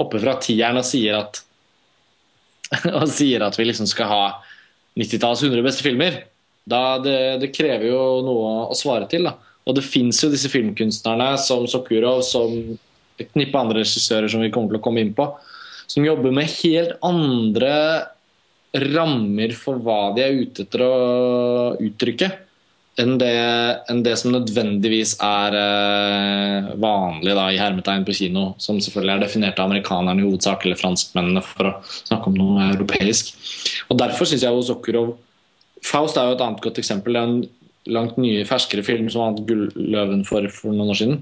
hopper 0.00 0.24
fra 0.24 0.36
tieren 0.42 0.80
og 0.80 0.88
sier 0.88 1.18
at 1.20 1.42
og 2.98 3.06
sier 3.10 3.44
at 3.46 3.58
vi 3.58 3.68
liksom 3.68 3.86
skal 3.90 4.10
ha 4.10 4.22
90-tallets 4.98 5.44
100 5.44 5.62
beste 5.66 5.84
filmer. 5.86 6.22
Da 6.66 6.96
det, 6.98 7.18
det 7.42 7.52
krever 7.54 7.90
jo 7.92 8.00
noe 8.26 8.54
å 8.72 8.76
svare 8.78 9.06
til. 9.10 9.28
da. 9.28 9.36
Og 9.66 9.76
det 9.76 9.84
fins 9.86 10.18
jo 10.22 10.30
disse 10.32 10.50
filmkunstnerne 10.50 11.34
som 11.42 11.66
Sokurov, 11.70 12.24
som 12.26 12.54
et 13.20 13.30
knippe 13.32 13.58
andre 13.58 13.82
regissører 13.82 14.30
som 14.30 14.42
vi 14.44 14.50
kommer 14.54 14.74
til 14.74 14.80
å 14.80 14.84
komme 14.84 15.02
inn 15.02 15.14
på, 15.16 15.28
som 15.86 16.04
jobber 16.04 16.34
med 16.34 16.50
helt 16.60 16.96
andre 17.06 17.72
rammer 18.82 19.54
for 19.58 19.80
hva 19.82 20.10
de 20.16 20.24
er 20.24 20.42
ute 20.42 20.66
etter 20.66 20.82
å 20.84 20.92
uttrykke, 21.82 22.30
enn 23.00 23.18
det, 23.20 23.32
enn 23.92 24.00
det 24.04 24.14
som 24.20 24.32
nødvendigvis 24.32 25.16
er 25.24 25.56
eh, 25.60 26.70
vanlig 26.80 27.34
da, 27.36 27.50
i 27.52 27.60
hermetegn 27.60 28.06
på 28.06 28.16
kino, 28.16 28.46
som 28.62 28.80
selvfølgelig 28.80 29.14
er 29.16 29.24
definert 29.26 29.60
av 29.60 29.68
amerikanerne 29.68 30.22
i 30.22 30.26
hovedsak, 30.26 30.64
eller 30.64 30.80
franskmennene, 30.80 31.44
for 31.44 31.70
å 31.70 31.74
snakke 31.98 32.32
om 32.32 32.40
noe 32.40 32.70
europeisk. 32.72 33.34
Og 33.90 34.00
Derfor 34.00 34.28
syns 34.28 34.46
jeg 34.46 34.52
jo 34.52 34.64
Sokurov 34.64 35.14
Faust 35.84 36.16
er 36.18 36.26
jo 36.26 36.34
et 36.34 36.40
annet 36.42 36.62
godt 36.64 36.80
eksempel. 36.80 37.14
Det 37.14 37.20
er 37.20 37.28
en 37.28 37.92
langt 37.94 38.16
nye, 38.18 38.46
ferskere 38.48 38.82
film 38.82 39.10
som 39.12 39.22
vant 39.22 39.42
Gulløven 39.46 40.24
for, 40.26 40.48
for 40.50 40.74
noen 40.74 40.90
år 40.90 40.98
siden. 40.98 41.20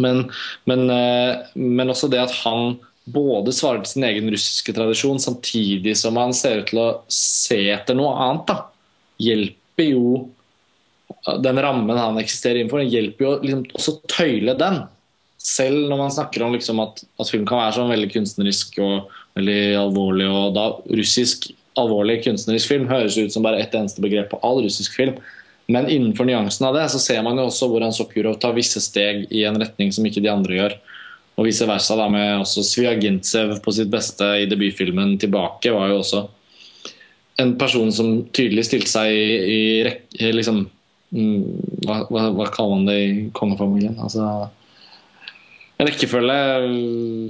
Men, 0.00 0.24
men, 0.70 0.86
eh, 0.90 1.50
men 1.54 1.92
også 1.92 2.08
det 2.10 2.22
at 2.22 2.34
han 2.42 2.78
både 3.14 3.52
svarer 3.54 3.82
til 3.84 3.94
sin 3.94 4.06
egen 4.08 4.30
russiske 4.32 4.74
tradisjon, 4.76 5.20
samtidig 5.22 5.96
som 5.98 6.18
han 6.20 6.34
ser 6.36 6.62
ut 6.62 6.70
til 6.70 6.82
å 6.82 6.90
se 7.12 7.62
etter 7.72 7.98
noe 7.98 8.12
annet, 8.26 8.50
da, 8.50 8.58
hjelper 9.20 9.90
jo 9.90 10.28
den 11.44 11.60
rammen 11.60 11.98
han 11.98 12.18
eksisterer 12.20 12.62
innenfor, 12.62 12.84
hjelper 12.86 13.26
jo 13.26 13.32
liksom 13.42 13.64
også 13.76 13.96
tøyle 14.10 14.54
den. 14.58 14.82
Selv 15.40 15.88
når 15.88 16.02
man 16.02 16.12
snakker 16.12 16.44
om 16.44 16.54
liksom 16.54 16.80
at, 16.84 17.02
at 17.20 17.32
film 17.32 17.46
kan 17.48 17.62
være 17.62 17.78
sånn 17.78 17.92
veldig 17.92 18.10
kunstnerisk 18.12 18.78
og 18.84 19.10
veldig 19.38 19.60
alvorlig, 19.80 20.28
og 20.28 20.54
da 20.56 20.66
russisk 21.00 21.50
alvorlig 21.80 22.20
kunstnerisk 22.24 22.72
film 22.72 22.88
høres 22.90 23.18
ut 23.18 23.32
som 23.32 23.44
bare 23.46 23.60
ett 23.62 23.74
eneste 23.76 24.02
begrep 24.04 24.30
på 24.32 24.40
all 24.46 24.62
russisk 24.64 24.96
film. 24.98 25.16
Men 25.70 25.86
innenfor 25.88 26.26
nyansen 26.26 26.66
av 26.66 26.74
det 26.74 26.88
så 26.92 26.98
ser 26.98 27.22
man 27.22 27.38
jo 27.38 27.46
også 27.46 27.68
hvordan 27.70 27.94
Sokurov 27.94 28.40
tar 28.42 28.56
visse 28.56 28.82
steg 28.82 29.28
i 29.30 29.44
en 29.46 29.58
retning 29.60 29.92
som 29.94 30.06
ikke 30.06 30.22
de 30.24 30.32
andre 30.32 30.56
gjør. 30.56 30.74
Og 31.40 31.46
vice 31.48 31.64
versa 31.64 31.96
da 31.96 32.04
med 32.12 32.42
også 32.42 32.62
Sviagintsev 32.68 33.54
på 33.64 33.72
sitt 33.72 33.88
beste 33.92 34.26
i 34.42 34.48
debutfilmen 34.50 35.16
'Tilbake' 35.16 35.72
var 35.72 35.88
jo 35.88 36.02
også 36.02 36.26
en 37.40 37.54
person 37.56 37.88
som 37.92 38.26
tydelig 38.36 38.66
stilte 38.68 38.90
seg 38.92 39.08
i, 39.08 39.28
i 39.48 39.60
rekke 39.86 40.32
liksom, 40.36 40.58
mm, 41.16 41.38
hva, 41.86 42.02
hva, 42.12 42.26
hva 42.36 42.48
kaller 42.52 42.74
man 42.74 42.90
det 42.90 42.98
i 43.00 43.12
kongefamilien? 43.32 43.96
Altså 43.96 44.26
rekkefølge 45.80 46.36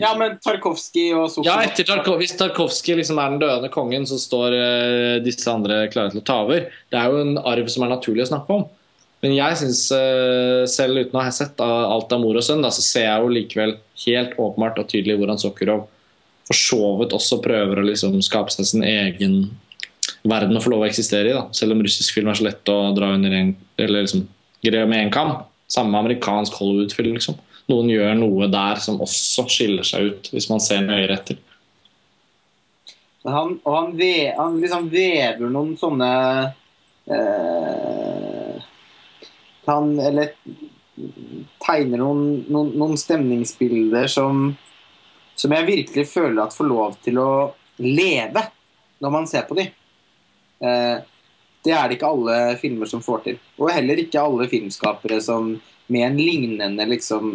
Ja, 0.00 0.10
men 0.18 0.34
Tarkovskij 0.42 1.12
og 1.14 1.28
Sokurov 1.30 1.46
ja, 1.46 1.68
etter 1.68 1.86
Tarkov, 1.86 2.18
Hvis 2.18 2.34
Tarkovskij 2.34 2.98
liksom 2.98 3.20
er 3.22 3.30
den 3.30 3.44
døende 3.44 3.70
kongen, 3.70 4.08
så 4.10 4.18
står 4.18 4.56
eh, 4.58 5.22
disse 5.22 5.46
andre 5.52 5.84
klare 5.92 6.10
til 6.10 6.24
å 6.24 6.26
ta 6.26 6.40
over. 6.48 6.66
Det 6.90 6.98
er 6.98 7.14
jo 7.14 7.22
en 7.22 7.38
arv 7.38 7.70
som 7.70 7.86
er 7.86 7.94
naturlig 7.94 8.26
å 8.26 8.32
snakke 8.32 8.58
om. 8.58 8.66
Men 9.20 9.34
jeg 9.36 9.56
synes, 9.60 9.80
eh, 9.92 10.64
selv 10.70 11.00
uten 11.02 11.18
å 11.18 11.24
ha 11.24 11.32
sett 11.34 11.60
alt 11.60 12.12
av 12.12 12.22
mor 12.22 12.38
og 12.40 12.44
sønn, 12.44 12.62
da, 12.64 12.70
så 12.72 12.84
ser 12.84 13.04
jeg 13.06 13.24
jo 13.24 13.32
likevel 13.34 13.74
helt 14.06 14.38
åpenbart 14.40 14.80
og 14.80 14.88
tydelig 14.88 15.18
hvordan 15.20 15.40
Sokurov 15.40 15.88
for 16.48 16.56
så 16.56 16.94
vidt 16.98 17.12
også 17.14 17.38
prøver 17.44 17.78
å 17.78 17.84
liksom 17.86 18.16
skape 18.26 18.50
seg 18.54 18.66
sin 18.66 18.86
egen 18.86 19.36
verden 20.26 20.56
å 20.56 20.62
få 20.64 20.72
lov 20.72 20.86
å 20.86 20.88
eksistere 20.88 21.30
i. 21.30 21.36
Da. 21.36 21.44
Selv 21.54 21.76
om 21.76 21.84
russisk 21.84 22.16
film 22.16 22.32
er 22.32 22.40
så 22.40 22.48
lett 22.48 22.72
å 22.72 22.80
dra 22.96 23.12
under 23.14 23.36
en, 23.36 23.52
eller 23.78 24.06
liksom, 24.06 24.24
greie 24.64 24.88
med 24.88 25.04
en 25.04 25.14
kam. 25.14 25.36
Samme 25.70 26.00
amerikansk 26.00 26.56
Hollywood-film. 26.58 27.14
liksom 27.20 27.38
noen 27.70 27.90
gjør 27.92 28.16
noe 28.18 28.48
der 28.50 28.80
som 28.82 29.00
også 29.04 29.46
skiller 29.50 29.86
seg 29.86 30.10
ut, 30.10 30.30
hvis 30.34 30.48
man 30.50 30.62
ser 30.62 30.82
nøyere 30.86 31.16
etter. 31.18 31.38
Han, 33.28 33.58
og 33.68 33.74
han, 33.76 33.90
ve, 33.98 34.32
han 34.32 34.56
liksom 34.62 34.88
vever 34.90 35.50
noen 35.52 35.74
sånne 35.78 36.08
eh, 37.12 38.49
Han 39.70 39.94
Eller 40.02 40.34
tegner 41.62 42.00
noen, 42.02 42.24
noen, 42.50 42.72
noen 42.76 42.98
stemningsbilder 43.00 44.08
som, 44.10 44.50
som 45.38 45.54
jeg 45.54 45.68
virkelig 45.68 46.04
føler 46.10 46.42
at 46.42 46.56
får 46.56 46.68
lov 46.68 46.98
til 47.04 47.20
å 47.22 47.30
leve 47.80 48.42
når 49.00 49.14
man 49.14 49.28
ser 49.30 49.46
på 49.48 49.56
dem. 49.56 49.70
Eh, 50.60 50.98
det 51.64 51.72
er 51.76 51.88
det 51.88 51.96
ikke 51.96 52.10
alle 52.10 52.36
filmer 52.60 52.88
som 52.88 53.02
får 53.04 53.24
til. 53.24 53.40
Og 53.60 53.72
heller 53.72 54.00
ikke 54.00 54.22
alle 54.22 54.48
filmskapere 54.50 55.20
som 55.24 55.54
med 55.90 56.06
en 56.06 56.20
lignende 56.20 56.86
liksom, 56.88 57.32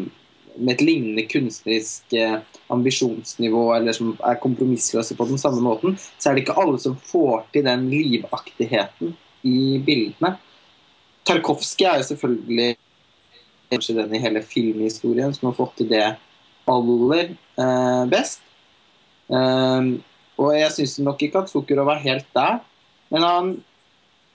med 0.56 0.76
et 0.76 0.86
lignende 0.86 1.26
kunstnerisk 1.30 2.14
eh, 2.16 2.40
ambisjonsnivå, 2.74 3.68
eller 3.76 3.96
som 3.98 4.14
er 4.24 4.42
kompromissløse 4.42 5.18
på 5.18 5.28
den 5.30 5.42
samme 5.42 5.62
måten, 5.66 5.98
så 6.18 6.30
er 6.30 6.38
det 6.38 6.46
ikke 6.46 6.58
alle 6.62 6.80
som 6.82 6.98
får 7.10 7.46
til 7.54 7.66
den 7.68 7.90
livaktigheten 7.92 9.16
i 9.46 9.78
bildene. 9.86 10.36
Tarkovskij 11.26 11.88
er 11.90 12.02
jo 12.02 12.10
selvfølgelig 12.12 12.76
kanskje 13.72 13.98
den 13.98 14.16
i 14.16 14.22
hele 14.22 14.42
filmhistorien 14.46 15.34
som 15.34 15.50
har 15.50 15.58
fått 15.58 15.80
til 15.80 15.90
det 15.90 16.06
aller 16.70 17.32
eh, 17.32 18.04
best. 18.12 18.44
Um, 19.28 19.96
og 20.38 20.52
jeg 20.54 20.74
syns 20.76 21.00
nok 21.02 21.24
ikke 21.26 21.42
at 21.42 21.50
Sukurov 21.50 21.88
var 21.90 22.04
helt 22.04 22.28
der, 22.36 22.60
men 23.14 23.26
han 23.26 23.56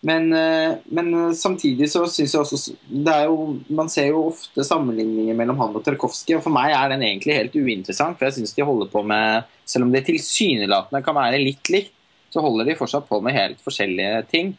men, 0.01 0.33
eh, 0.33 0.79
men, 0.85 1.35
samtidig 1.37 1.91
så 1.93 2.07
syns 2.09 2.33
jeg 2.33 2.41
også 2.41 2.73
er 3.13 3.27
jo, 3.29 3.59
Man 3.69 3.91
ser 3.93 4.07
jo 4.09 4.23
ofte 4.31 4.65
sammenligninger 4.65 5.37
mellom 5.37 5.59
han 5.61 5.77
og 5.77 5.85
Tarkovskij, 5.85 6.39
og 6.39 6.45
for 6.47 6.55
meg 6.55 6.73
er 6.73 6.95
den 6.95 7.05
egentlig 7.05 7.37
helt 7.37 7.59
uinteressant. 7.59 8.17
For 8.17 8.29
jeg 8.29 8.39
syns 8.39 8.57
de 8.57 8.65
holder 8.65 8.89
på 8.89 9.03
med 9.05 9.45
Selv 9.69 9.85
om 9.85 9.93
det 9.93 10.07
tilsynelatende 10.09 11.03
kan 11.05 11.19
være 11.19 11.43
litt 11.43 11.69
likt, 11.69 11.93
så 12.33 12.41
holder 12.41 12.71
de 12.71 12.79
fortsatt 12.79 13.07
på 13.11 13.21
med 13.21 13.37
helt 13.37 13.61
forskjellige 13.61 14.25
ting. 14.33 14.55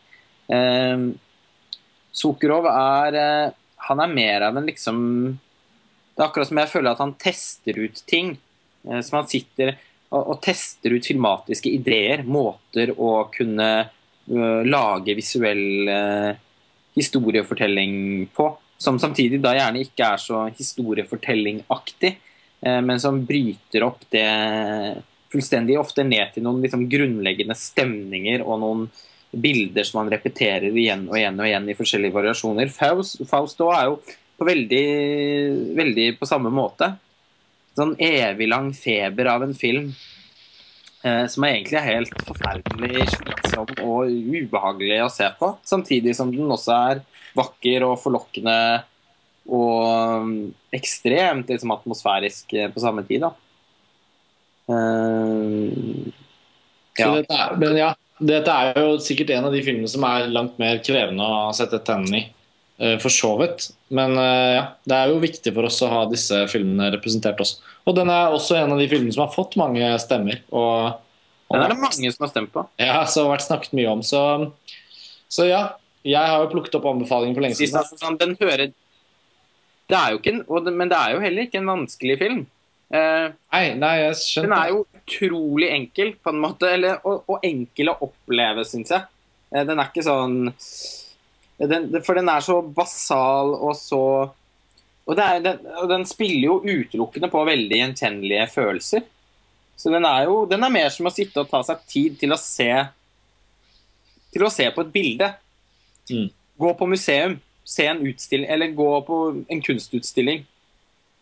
Eh, 0.45 1.09
Sukurov 2.11 2.67
er 2.71 3.17
eh, 3.17 3.53
Han 3.87 4.03
er 4.03 4.11
mer 4.11 4.47
av 4.49 4.57
en 4.59 4.67
liksom 4.67 4.97
Det 5.31 6.19
er 6.21 6.27
akkurat 6.27 6.49
som 6.49 6.59
jeg 6.61 6.71
føler 6.71 6.91
at 6.91 7.01
han 7.01 7.15
tester 7.19 7.79
ut 7.79 8.03
ting. 8.09 8.35
Eh, 8.87 9.01
som 9.01 9.21
han 9.21 9.29
sitter 9.31 9.75
og, 10.11 10.21
og 10.21 10.39
tester 10.43 10.95
ut 10.95 11.07
filmatiske 11.07 11.71
ideer, 11.71 12.25
måter 12.27 12.91
å 12.99 13.29
kunne 13.31 13.69
uh, 13.87 14.61
lage 14.67 15.15
visuell 15.15 15.87
uh, 15.87 16.33
historiefortelling 16.97 18.27
på. 18.35 18.49
Som 18.81 18.99
samtidig 18.99 19.39
da 19.39 19.53
gjerne 19.55 19.85
ikke 19.85 20.09
er 20.09 20.19
så 20.19 20.41
historiefortellingaktig, 20.57 22.11
uh, 22.67 22.81
men 22.83 22.99
som 22.99 23.21
bryter 23.23 23.87
opp 23.87 24.03
det 24.11 24.27
fullstendig 25.31 25.79
ofte 25.79 26.03
ned 26.03 26.33
til 26.35 26.43
noen 26.43 26.59
liksom 26.65 26.89
grunnleggende 26.91 27.55
stemninger 27.55 28.43
og 28.43 28.59
noen 28.59 28.85
bilder 29.31 29.85
som 29.87 30.01
man 30.01 30.11
repeterer 30.11 30.71
igjen 30.75 31.05
og 31.09 31.17
igjen 31.17 31.39
og 31.39 31.47
igjen 31.47 31.69
i 31.71 31.77
forskjellige 31.77 32.15
variasjoner. 32.15 32.71
Faust, 32.73 33.21
Faust 33.29 33.63
er 33.63 33.87
jo 33.89 33.99
på 34.39 34.47
veldig, 34.47 34.85
veldig 35.77 36.07
på 36.19 36.27
samme 36.29 36.51
måte. 36.53 36.91
Sånn 37.77 37.93
evig 38.01 38.49
lang 38.51 38.71
feber 38.75 39.29
av 39.31 39.45
en 39.45 39.53
film 39.55 39.91
eh, 41.05 41.25
som 41.31 41.45
egentlig 41.47 41.79
er 41.79 41.87
helt 41.87 42.23
forferdelig 42.27 43.07
slitsom 43.13 43.71
og 43.85 44.11
ubehagelig 44.11 44.99
å 45.05 45.11
se 45.13 45.29
på. 45.39 45.53
Samtidig 45.67 46.17
som 46.17 46.33
den 46.33 46.51
også 46.51 46.75
er 46.91 47.03
vakker 47.37 47.87
og 47.87 47.99
forlokkende 48.01 48.57
og 49.51 50.21
um, 50.21 50.33
ekstremt 50.75 51.49
liksom, 51.49 51.71
atmosfærisk 51.73 52.53
eh, 52.53 52.69
på 52.71 52.83
samme 52.83 53.03
tid. 53.07 53.23
da. 53.23 53.31
Eh, 54.69 56.11
ja. 56.99 57.09
Men 57.57 57.77
ja, 57.79 57.93
dette 58.21 58.53
er 58.53 58.77
jo 58.79 58.99
sikkert 59.01 59.33
en 59.35 59.47
av 59.49 59.55
de 59.55 59.63
filmene 59.65 59.89
som 59.89 60.05
er 60.07 60.29
langt 60.31 60.59
mer 60.61 60.79
krevende 60.85 61.25
å 61.25 61.51
sette 61.57 61.79
tennene 61.87 62.19
i. 62.19 62.23
eh, 62.81 62.97
For 63.01 63.13
så 63.13 63.33
vidt. 63.41 63.69
Men 63.89 64.15
eh, 64.17 64.55
ja, 64.57 64.65
det 64.87 64.97
er 64.97 65.13
jo 65.13 65.21
viktig 65.23 65.53
for 65.55 65.67
oss 65.69 65.81
å 65.85 65.89
ha 65.91 66.01
disse 66.11 66.43
filmene 66.51 66.91
representert 66.95 67.41
også. 67.41 67.61
Og 67.89 67.97
den 67.97 68.11
er 68.13 68.33
også 68.35 68.59
en 68.59 68.75
av 68.75 68.81
de 68.81 68.89
filmene 68.91 69.13
som 69.15 69.25
har 69.25 69.33
fått 69.33 69.57
mange 69.59 69.89
stemmer. 70.03 70.43
Og, 70.53 70.99
og 71.49 71.57
Den 71.57 71.65
er 71.65 71.73
det 71.73 71.81
mange 71.81 72.13
som 72.13 72.27
har 72.27 72.33
stemt 72.33 72.53
på. 72.53 72.65
Ja, 72.81 73.01
så 73.09 73.25
har 73.25 73.33
vært 73.35 73.47
snakket 73.49 73.73
mye 73.77 73.89
om. 73.97 74.05
Så, 74.05 74.21
så 75.31 75.49
ja. 75.49 75.63
Jeg 76.01 76.17
har 76.17 76.39
jo 76.41 76.49
plukket 76.49 76.73
opp 76.79 76.87
anbefalingen 76.89 77.35
for 77.37 77.45
lenge 77.45 77.59
siden. 77.59 77.83
sånn, 77.99 78.15
den 78.17 78.31
hører 78.39 78.71
det 79.91 79.99
er 79.99 80.13
jo 80.13 80.21
ikke 80.21 80.31
en, 80.31 80.75
Men 80.77 80.89
det 80.91 80.97
er 80.97 81.13
jo 81.15 81.21
heller 81.21 81.47
ikke 81.47 81.59
en 81.59 81.71
vanskelig 81.71 82.17
film. 82.21 82.41
Eh, 82.91 83.27
Nei, 83.51 83.65
nei, 83.79 83.93
jeg 84.01 84.17
skjønte 84.19 84.49
den 84.49 84.57
er 84.57 84.71
jo 84.73 84.81
utrolig 84.99 85.69
enkel, 85.71 86.13
på 86.19 86.33
en 86.33 86.41
måte. 86.43 86.71
Eller, 86.75 86.99
og, 87.07 87.23
og 87.31 87.47
enkel 87.47 87.93
å 87.93 87.97
oppleve, 88.07 88.65
syns 88.67 88.91
jeg. 88.93 89.07
Uh, 89.51 89.63
den 89.67 89.79
er 89.79 89.89
ikke 89.89 90.05
sånn 90.05 90.37
den, 91.59 91.89
For 92.05 92.15
den 92.15 92.29
er 92.31 92.43
så 92.43 92.61
basal 92.63 93.51
og 93.57 93.73
så 93.75 94.03
og, 95.01 95.15
det 95.17 95.25
er, 95.25 95.41
den, 95.43 95.65
og 95.81 95.89
den 95.91 96.05
spiller 96.07 96.45
jo 96.45 96.55
utelukkende 96.61 97.27
på 97.33 97.41
veldig 97.43 97.79
gjenkjennelige 97.79 98.45
følelser. 98.53 99.03
Så 99.75 99.91
den 99.91 100.05
er 100.07 100.27
jo 100.29 100.43
den 100.47 100.63
er 100.63 100.71
mer 100.71 100.91
som 100.93 101.09
å 101.09 101.11
sitte 101.11 101.41
og 101.41 101.49
ta 101.51 101.59
seg 101.67 101.81
tid 101.89 102.19
til 102.21 102.31
å 102.31 102.39
se 102.39 102.69
Til 104.31 104.45
å 104.47 104.51
se 104.53 104.69
på 104.71 104.85
et 104.85 104.93
bilde. 104.93 105.27
Mm. 106.07 106.29
Gå 106.61 106.69
på 106.79 106.87
museum, 106.87 107.33
se 107.67 107.89
en 107.89 107.99
utstilling, 108.07 108.47
eller 108.53 108.71
gå 108.77 108.91
på 109.07 109.17
en 109.51 109.63
kunstutstilling 109.65 110.45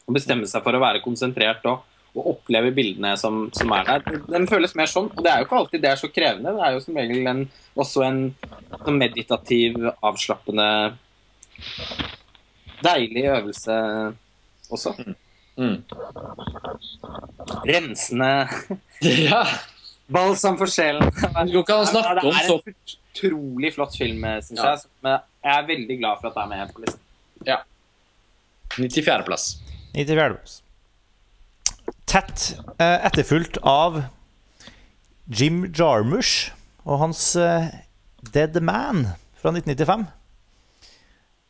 og 0.09 0.15
bestemme 0.17 0.47
seg 0.49 0.63
for 0.65 0.73
å 0.73 0.81
være 0.81 1.03
konsentrert 1.05 1.65
og, 1.69 1.83
og 2.17 2.31
oppleve 2.33 2.71
bildene 2.73 3.11
som, 3.21 3.43
som 3.53 3.69
er 3.77 3.85
der. 3.85 4.19
Den 4.33 4.47
føles 4.49 4.73
mer 4.77 4.89
sånn. 4.89 5.11
Og 5.13 5.21
det 5.21 5.29
er 5.29 5.43
jo 5.43 5.45
ikke 5.47 5.59
alltid 5.61 5.83
det 5.85 5.91
er 5.91 5.99
så 6.01 6.09
krevende. 6.09 6.55
Det 6.57 6.65
er 6.65 6.73
jo 6.73 6.81
som 6.81 6.97
regel 6.97 7.29
en, 7.29 7.43
også 7.79 8.05
en 8.07 8.21
sånn 8.81 8.97
meditativ, 8.97 9.77
avslappende 10.01 10.65
Deilig 12.79 13.25
øvelse 13.27 13.75
også. 14.71 14.93
Mm. 15.59 15.81
Rensende 17.67 18.29
Ja, 19.29 19.41
balsam 20.07 20.55
for 20.59 20.71
sjelen. 20.71 21.09
Det 21.11 21.51
går 21.51 21.63
ikke 21.65 21.75
an 21.75 21.83
å 21.83 21.89
snakke 21.89 22.13
det 22.23 22.31
er 22.31 22.53
en 22.53 22.77
utrolig 22.95 23.73
flott 23.75 23.97
film, 23.99 24.23
syns 24.47 24.55
Ja. 24.63 24.71
jeg. 24.73 24.87
Men 25.03 25.19
Jeg 25.43 25.57
er 25.57 25.67
veldig 25.73 25.97
glad 26.01 26.21
for 26.21 26.29
at 26.31 26.39
det 26.39 26.45
er 26.45 26.51
med 26.55 26.73
på 26.73 26.85
listen. 26.85 27.05
94.-plass. 28.79 29.45
94. 29.93 30.61
Tett 32.09 32.45
eh, 32.77 33.05
etterfulgt 33.05 33.59
av 33.67 34.01
Jim 35.29 35.65
Jarmusch 35.75 36.49
og 36.85 37.03
hans 37.03 37.23
eh, 37.37 37.69
Dead 38.33 38.57
Man 38.65 39.05
fra 39.39 39.53
1995. 39.53 40.07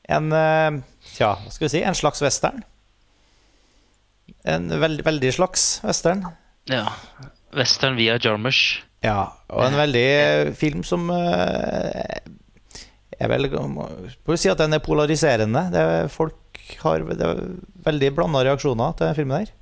En 0.10 0.34
eh, 0.36 0.82
Tja, 1.14 1.34
hva 1.40 1.54
skal 1.54 1.68
vi 1.68 1.74
si? 1.78 1.86
En 1.86 1.98
slags 1.98 2.22
western. 2.24 2.64
En 4.48 4.70
veld, 4.82 5.04
veldig 5.06 5.32
slags 5.36 5.80
western. 5.84 6.26
Ja. 6.70 6.86
Western 7.56 7.98
via 7.98 8.18
Jarmusch. 8.22 8.84
Ja, 9.04 9.32
og 9.48 9.64
en 9.64 9.78
veldig 9.80 10.06
eh, 10.06 10.50
film 10.60 10.84
som 10.84 11.08
eh, 11.14 12.20
Jeg 13.16 13.32
vel 13.32 13.48
må 13.72 13.88
si 14.36 14.52
at 14.52 14.60
den 14.60 14.76
er 14.76 14.84
polariserende. 14.84 15.66
Det 15.74 15.82
er, 15.82 16.12
folk 16.12 16.49
har 16.84 17.06
det 17.10 17.26
er 17.26 17.40
veldig 17.86 18.12
blanda 18.18 18.44
reaksjoner 18.46 18.96
til 18.98 19.10
den 19.10 19.18
filmen 19.18 19.38
her. 19.42 19.54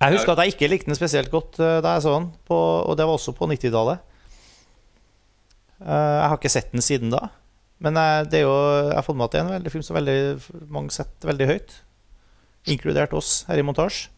Jeg 0.00 0.16
husker 0.16 0.32
at 0.32 0.40
jeg 0.46 0.54
ikke 0.54 0.70
likte 0.72 0.88
den 0.88 0.96
spesielt 0.96 1.30
godt 1.32 1.58
eh, 1.60 1.80
da 1.84 1.96
jeg 1.96 2.06
så 2.06 2.14
den, 2.16 2.30
på, 2.48 2.56
og 2.56 2.96
det 2.96 3.04
var 3.04 3.18
også 3.18 3.34
på 3.36 3.48
90-tallet. 3.50 4.00
Eh, 5.84 6.16
Jeg 6.20 6.28
har 6.32 6.38
ikke 6.38 6.52
sett 6.52 6.72
den 6.72 6.84
siden 6.84 7.12
da. 7.12 7.28
Men 7.80 7.96
jeg, 7.96 8.30
det 8.32 8.40
er 8.40 8.46
jo, 8.46 8.56
jeg 8.88 8.96
har 8.96 9.04
fått 9.04 9.16
med 9.20 9.28
at 9.28 9.34
det 9.34 9.40
er 9.40 9.46
en 9.46 9.54
veldig 9.58 9.72
film 9.72 9.84
som 9.84 9.96
veldig, 9.96 10.16
mange 10.72 10.92
setter 10.96 11.30
veldig 11.32 11.48
høyt. 11.52 11.76
Inkludert 12.72 13.14
oss 13.16 13.44
her 13.48 13.60
i 13.60 13.64
montasje. 13.64 14.08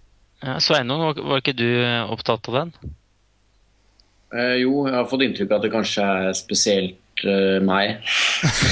Ja, 0.42 0.56
Sveinung, 0.62 1.02
var, 1.06 1.20
var 1.22 1.42
ikke 1.42 1.54
du 1.54 1.68
eh, 1.68 2.02
opptatt 2.10 2.48
av 2.50 2.56
den? 2.58 2.72
Eh, 4.34 4.56
jo, 4.62 4.86
jeg 4.88 4.96
har 4.96 5.06
fått 5.10 5.22
inntrykk 5.26 5.50
av 5.52 5.60
at 5.60 5.66
det 5.66 5.74
kanskje 5.74 6.06
er 6.26 6.34
spesielt 6.38 6.98
eh, 7.24 7.58
meg. 7.64 7.98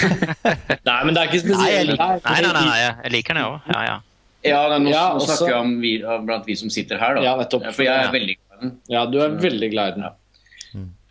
Nei, 0.88 1.00
men 1.06 1.14
det 1.14 1.22
er 1.22 1.28
ikke 1.30 1.42
Nei, 1.50 1.68
jeg 1.70 1.88
spesielt. 1.88 1.90
liker, 1.92 2.22
nei, 2.24 2.40
nei, 2.40 2.52
nei, 2.52 2.64
nei, 2.68 2.78
jeg 2.86 3.12
liker 3.16 3.36
den, 3.36 3.42
jeg 3.42 3.50
òg. 3.52 3.74
Ja, 3.74 3.82
ja. 3.88 3.98
Ja, 4.40 4.60
nå 4.78 4.88
Ja, 4.88 5.02
nå 5.12 5.20
også- 5.20 5.36
snakker 5.36 5.52
jeg 5.52 5.60
om 5.66 5.74
vi, 5.82 5.92
blant 6.26 6.46
vi 6.48 6.54
som 6.56 6.70
sitter 6.72 6.98
her, 6.98 7.14
da. 7.18 7.22
Ja, 7.26 7.36
nettopp. 7.36 7.66
For 7.76 7.82
jeg 7.84 7.92
er 7.92 8.08
Ja. 8.08 8.14
veldig 8.14 8.36
glad 8.38 8.56
i 8.56 8.64
den. 8.64 8.72
Ja, 8.88 9.04
du 9.06 9.20
er 9.20 9.36
veldig 9.36 9.70
glad 9.74 9.92
i 9.92 10.00
den. 10.00 10.08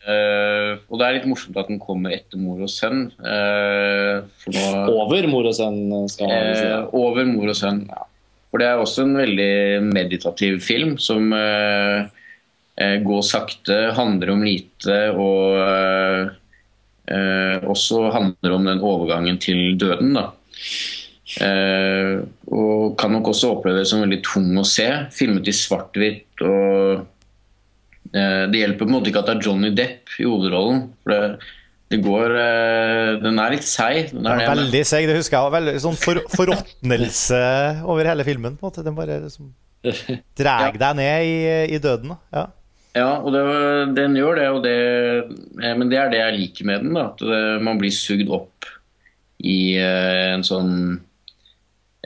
Eh, 0.10 0.78
og 0.90 0.98
det 0.98 1.06
er 1.06 1.14
litt 1.18 1.26
morsomt 1.28 1.58
at 1.60 1.68
den 1.68 1.78
kommer 1.78 2.10
etter 2.16 2.40
mor 2.40 2.62
og 2.64 2.70
sønn. 2.72 3.12
Uh, 3.20 4.24
for 4.42 4.56
nå 4.56 4.64
Over 4.96 5.28
mor 5.28 5.46
og 5.46 5.54
sønn 5.54 6.08
skal 6.10 6.32
man 6.32 6.56
si. 6.56 6.66
Uh, 6.66 6.88
over 6.98 7.26
mor 7.30 7.52
og 7.52 7.58
sønn. 7.60 7.84
For 8.50 8.58
det 8.64 8.70
er 8.72 8.80
også 8.82 9.04
en 9.04 9.14
veldig 9.20 9.84
meditativ 9.94 10.56
film 10.66 10.96
som 10.98 11.28
eh, 11.34 12.08
eh, 12.80 12.96
går 13.06 13.22
sakte, 13.28 13.78
handler 13.94 14.32
om 14.34 14.42
lite 14.42 14.96
og 15.14 16.32
eh, 17.10 17.68
også 17.70 18.08
handler 18.14 18.56
om 18.56 18.66
den 18.70 18.82
overgangen 18.86 19.38
til 19.42 19.76
døden. 19.82 20.14
Da. 20.18 20.30
Eh, 21.46 22.16
og 22.50 22.96
kan 23.00 23.14
nok 23.14 23.30
også 23.32 23.52
oppleves 23.58 23.92
som 23.92 24.02
veldig 24.04 24.22
tung 24.26 24.50
å 24.60 24.66
se. 24.68 24.88
Filmet 25.16 25.50
i 25.50 25.56
svart-hvitt. 25.56 26.44
og 26.46 27.06
eh, 28.16 28.44
Det 28.50 28.64
hjelper 28.64 28.84
på 28.84 28.90
en 28.90 28.96
måte 28.98 29.12
ikke 29.12 29.24
at 29.24 29.32
det 29.32 29.38
er 29.38 29.48
Johnny 29.50 29.72
Depp 29.78 30.16
i 30.20 30.28
hovedrollen. 30.28 30.86
for 31.04 31.14
det, 31.14 31.56
det 31.90 32.02
går, 32.06 32.36
eh, 32.42 33.14
Den 33.24 33.40
er 33.42 33.56
litt 33.56 33.66
seig. 33.68 34.12
den 34.14 34.26
er 34.26 34.42
det, 34.44 34.50
Veldig 34.50 34.84
seig, 34.86 35.08
det 35.10 35.18
husker 35.20 35.38
jeg. 35.38 35.56
Veldig 35.60 35.80
sånn 35.86 35.98
for, 36.02 36.22
forråtnelse 36.36 37.42
over 37.86 38.10
hele 38.14 38.28
filmen. 38.28 38.58
på 38.58 38.66
en 38.66 38.72
måte 38.72 38.86
Den 38.86 38.98
bare 38.98 39.22
liksom 39.26 39.54
drar 40.40 40.74
deg 40.76 40.96
ned 40.98 41.24
i, 41.24 41.36
i 41.76 41.78
døden. 41.80 42.16
da. 42.16 42.18
Ja. 42.36 42.48
Ja, 42.98 43.20
og 43.22 43.34
det, 43.36 43.44
den 44.00 44.16
gjør 44.18 44.40
det, 44.40 44.48
det, 44.66 44.78
eh, 45.62 45.76
men 45.78 45.92
det 45.92 46.00
er 46.02 46.10
det 46.12 46.24
jeg 46.24 46.38
liker 46.40 46.70
med 46.70 46.86
den. 46.86 46.96
Da, 46.98 47.06
at 47.12 47.22
det, 47.22 47.44
man 47.66 47.82
blir 47.82 47.94
sugd 47.94 48.32
opp 48.34 48.70
i 49.46 49.78
eh, 49.80 50.34
en 50.34 50.44
sånn 50.46 50.74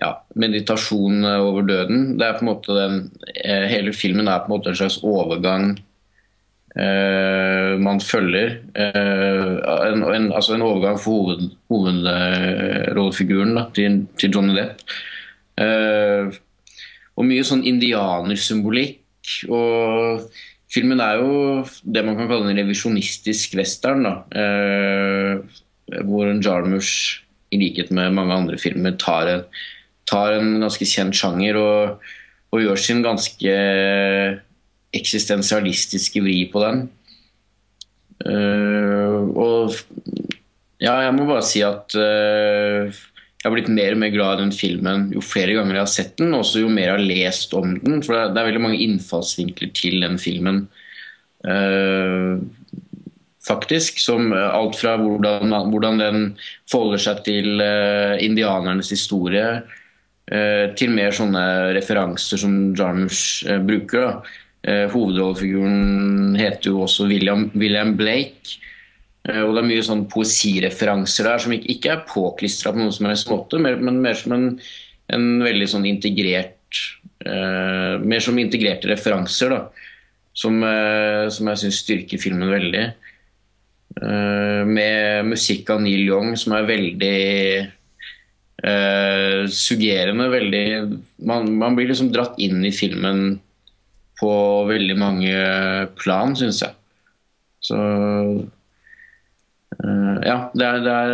ja, 0.02 0.12
meditasjon 0.40 1.24
eh, 1.24 1.40
over 1.40 1.66
døden. 1.70 2.14
Det 2.20 2.28
er 2.28 2.38
på 2.38 2.45
en 2.45 2.52
måte 2.52 2.78
den, 2.78 3.00
eh, 3.40 3.66
Hele 3.72 3.95
filmen 3.95 4.28
er 4.28 4.44
på 4.44 4.52
en 4.52 4.56
måte 4.58 4.74
en 4.74 4.80
slags 4.82 5.00
overgang 5.08 5.72
eh, 6.76 7.74
man 7.80 8.02
følger. 8.03 8.60
Eh, 8.76 9.52
en, 9.88 10.03
en, 10.03 10.32
altså 10.34 10.58
en 10.58 10.66
overgang 10.68 11.00
for 11.02 11.12
hoved, 11.32 11.52
hovedrollefiguren 11.72 13.60
til, 13.78 14.03
til 14.20 14.36
Johnny 14.36 14.58
Depp. 14.58 14.84
Eh, 15.64 16.34
og 17.14 17.30
mye 17.30 17.45
sånn 17.45 17.66
indianersymbolikk. 17.70 19.00
Og 19.48 20.26
filmen 20.74 21.02
er 21.03 21.22
jo 21.22 21.64
det 21.84 22.03
man 22.06 22.18
kan 22.18 22.30
kalle 22.32 22.50
en 22.52 22.61
revisjonistisk 22.61 23.56
western. 23.60 24.03
da, 24.08 24.16
eh, 24.34 25.38
Hvor 26.03 26.26
Jarmusch, 26.42 27.22
i 27.52 27.58
likhet 27.58 27.92
med 27.92 28.14
mange 28.14 28.34
andre 28.34 28.58
filmer, 28.58 28.98
tar 28.98 29.27
en, 29.27 29.43
tar 30.10 30.40
en 30.40 30.60
ganske 30.61 30.85
kjent 30.85 31.16
sjanger 31.16 31.60
og, 31.60 32.00
og 32.52 32.61
gjør 32.61 32.80
sin 32.80 33.03
ganske 33.03 33.53
eksistensialistiske 34.93 36.22
vri 36.22 36.50
på 36.52 36.64
den. 36.64 36.84
Eh, 38.26 39.19
og 39.35 39.74
ja, 40.82 40.95
jeg 41.06 41.14
må 41.16 41.27
bare 41.27 41.45
si 41.45 41.61
at 41.66 41.95
eh, 42.00 42.93
jeg 43.43 43.49
har 43.49 43.57
blitt 43.57 43.73
mer 43.75 43.91
og 43.91 43.99
mer 43.99 44.11
glad 44.13 44.38
i 44.38 44.43
den 44.45 44.53
filmen 44.55 45.09
jo 45.11 45.19
flere 45.19 45.57
ganger 45.57 45.75
jeg 45.75 45.83
har 45.83 45.91
sett 45.91 46.13
den, 46.22 46.31
og 46.31 46.47
jo 46.55 46.69
mer 46.72 46.85
jeg 46.85 46.93
har 46.95 47.01
lest 47.09 47.55
om 47.59 47.73
den. 47.83 47.97
For 48.05 48.15
det 48.15 48.39
er, 48.39 48.47
veldig 48.47 48.61
mange 48.63 48.80
innfallsvinkler 48.85 49.73
til 49.75 49.97
den 49.99 50.15
filmen. 50.22 50.61
Uh, 51.43 52.39
faktisk. 53.43 53.99
Som 53.99 54.31
eh, 54.31 54.47
alt 54.47 54.80
fra 54.80 54.95
hvordan, 54.95 55.51
hvordan 55.73 55.99
den 55.99 56.22
forholder 56.72 57.03
seg 57.03 57.19
til 57.27 57.59
uh, 57.59 58.15
indianernes 58.23 58.93
historie, 58.95 59.59
uh, 60.31 60.65
til 60.80 60.95
mer 60.95 61.11
sånne 61.11 61.43
referanser 61.75 62.39
som 62.39 62.72
Jarmusch 62.80 63.43
uh, 63.49 63.59
bruker. 63.59 64.23
hovedrollefiguren 64.63 66.38
heter 66.39 66.69
jo 66.69 66.85
også 66.85 67.09
William, 67.09 67.49
William 67.59 67.97
Blake. 67.99 68.62
Eh, 69.30 69.40
og 69.40 69.53
det 69.56 69.61
er 69.61 69.69
mye 69.69 69.85
sånn 69.85 70.03
poesireferanser 70.11 71.30
der 71.30 71.43
som 71.43 71.56
ikke, 71.56 71.93
er 71.93 72.08
påklistra 72.10 72.74
på 72.74 72.82
noen 72.82 72.95
som 72.95 73.08
helst 73.08 73.30
måte, 73.32 73.60
men 73.61 74.02
mer 74.03 74.18
som 74.19 74.35
en, 74.35 74.50
en 75.16 75.30
veldig 75.43 75.69
sånn 75.76 75.88
integrert 75.88 76.60
uh, 77.27 78.02
Mer 78.02 78.24
som 78.24 78.40
integrerte 78.42 78.90
referanser, 78.90 79.53
da. 79.53 79.90
Som, 80.34 80.58
uh, 80.66 81.30
som 81.30 81.52
jeg 81.52 81.61
syns 81.61 81.82
styrker 81.84 82.19
filmen 82.19 82.50
veldig. 82.50 82.82
Uh, 84.02 84.66
med 84.66 85.30
musikk 85.30 85.69
av 85.69 85.84
Neil 85.85 86.02
Young 86.08 86.34
som 86.40 86.58
er 86.58 86.69
veldig 86.72 87.18
suggerende. 89.52 90.30
Veldig 90.32 90.68
man, 91.27 91.50
man 91.60 91.76
blir 91.76 91.90
liksom 91.90 92.14
dratt 92.14 92.38
inn 92.40 92.61
i 92.64 92.72
filmen 92.72 93.34
på 94.22 94.32
veldig 94.69 94.95
mange 95.02 95.34
plan, 96.00 96.32
syns 96.40 96.61
jeg. 96.64 96.72
Så 97.68 97.80
Ja, 100.24 100.38
det 100.53 100.66
er, 100.66 100.80
det 100.84 100.93
er, 100.93 101.14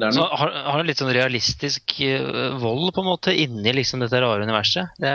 det 0.00 0.06
er 0.08 0.14
Så 0.14 0.22
noe 0.22 0.38
har, 0.40 0.52
har 0.66 0.82
en 0.82 0.88
litt 0.88 1.00
sånn 1.00 1.12
realistisk 1.14 1.96
eh, 2.04 2.28
vold 2.60 2.92
på 2.96 3.04
en 3.04 3.10
måte 3.10 3.34
inni 3.36 3.74
liksom 3.76 4.02
dette 4.04 4.20
rare 4.22 4.46
universet. 4.46 4.94
Det, 5.00 5.12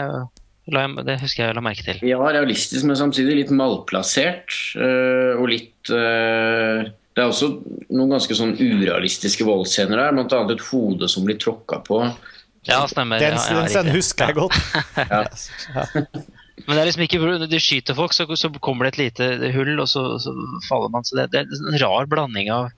la 0.74 0.86
jeg, 0.86 1.06
det 1.08 1.18
husker 1.22 1.48
jeg 1.48 1.58
la 1.58 1.64
merke 1.66 1.86
til. 1.88 2.04
Ja, 2.08 2.20
realistisk, 2.22 2.86
men 2.88 3.00
samtidig 3.00 3.40
litt 3.42 3.56
malplassert. 3.56 4.54
eh, 4.80 5.34
og 5.40 5.50
litt 5.52 5.92
eh, 5.94 6.86
Det 7.16 7.24
er 7.24 7.32
også 7.32 7.52
noen 7.96 8.16
ganske 8.18 8.38
sånn 8.38 8.56
urealistiske 8.60 9.48
voldsscener 9.48 10.02
der. 10.02 10.16
Annet 10.16 10.56
et 10.58 10.66
hode 10.72 11.10
som 11.12 11.28
blir 11.28 11.40
tråkka 11.42 11.82
på. 11.88 12.02
Ja, 12.66 12.82
stemmer. 12.90 13.22
Den, 13.22 13.38
ja, 13.38 13.46
ja, 13.52 13.62
den 13.62 13.70
scenen 13.70 13.94
husker 13.96 14.32
jeg 14.32 14.42
godt. 14.42 14.58
Ja. 15.06 16.26
Men 16.66 16.76
det 16.76 16.82
er 16.82 16.90
liksom 16.90 17.06
ikke 17.06 17.48
de 17.50 17.62
skyter 17.62 17.98
folk, 17.98 18.14
så, 18.16 18.26
så 18.40 18.50
kommer 18.64 18.88
det 18.88 18.96
et 18.96 19.02
lite 19.04 19.52
hull, 19.54 19.76
og 19.80 19.90
så, 19.92 20.06
så 20.22 20.34
faller 20.70 20.90
man. 20.94 21.06
Så 21.06 21.20
det, 21.20 21.30
det 21.34 21.44
er 21.44 21.52
en 21.52 21.80
rar 21.84 22.10
blanding 22.10 22.50
av 22.54 22.72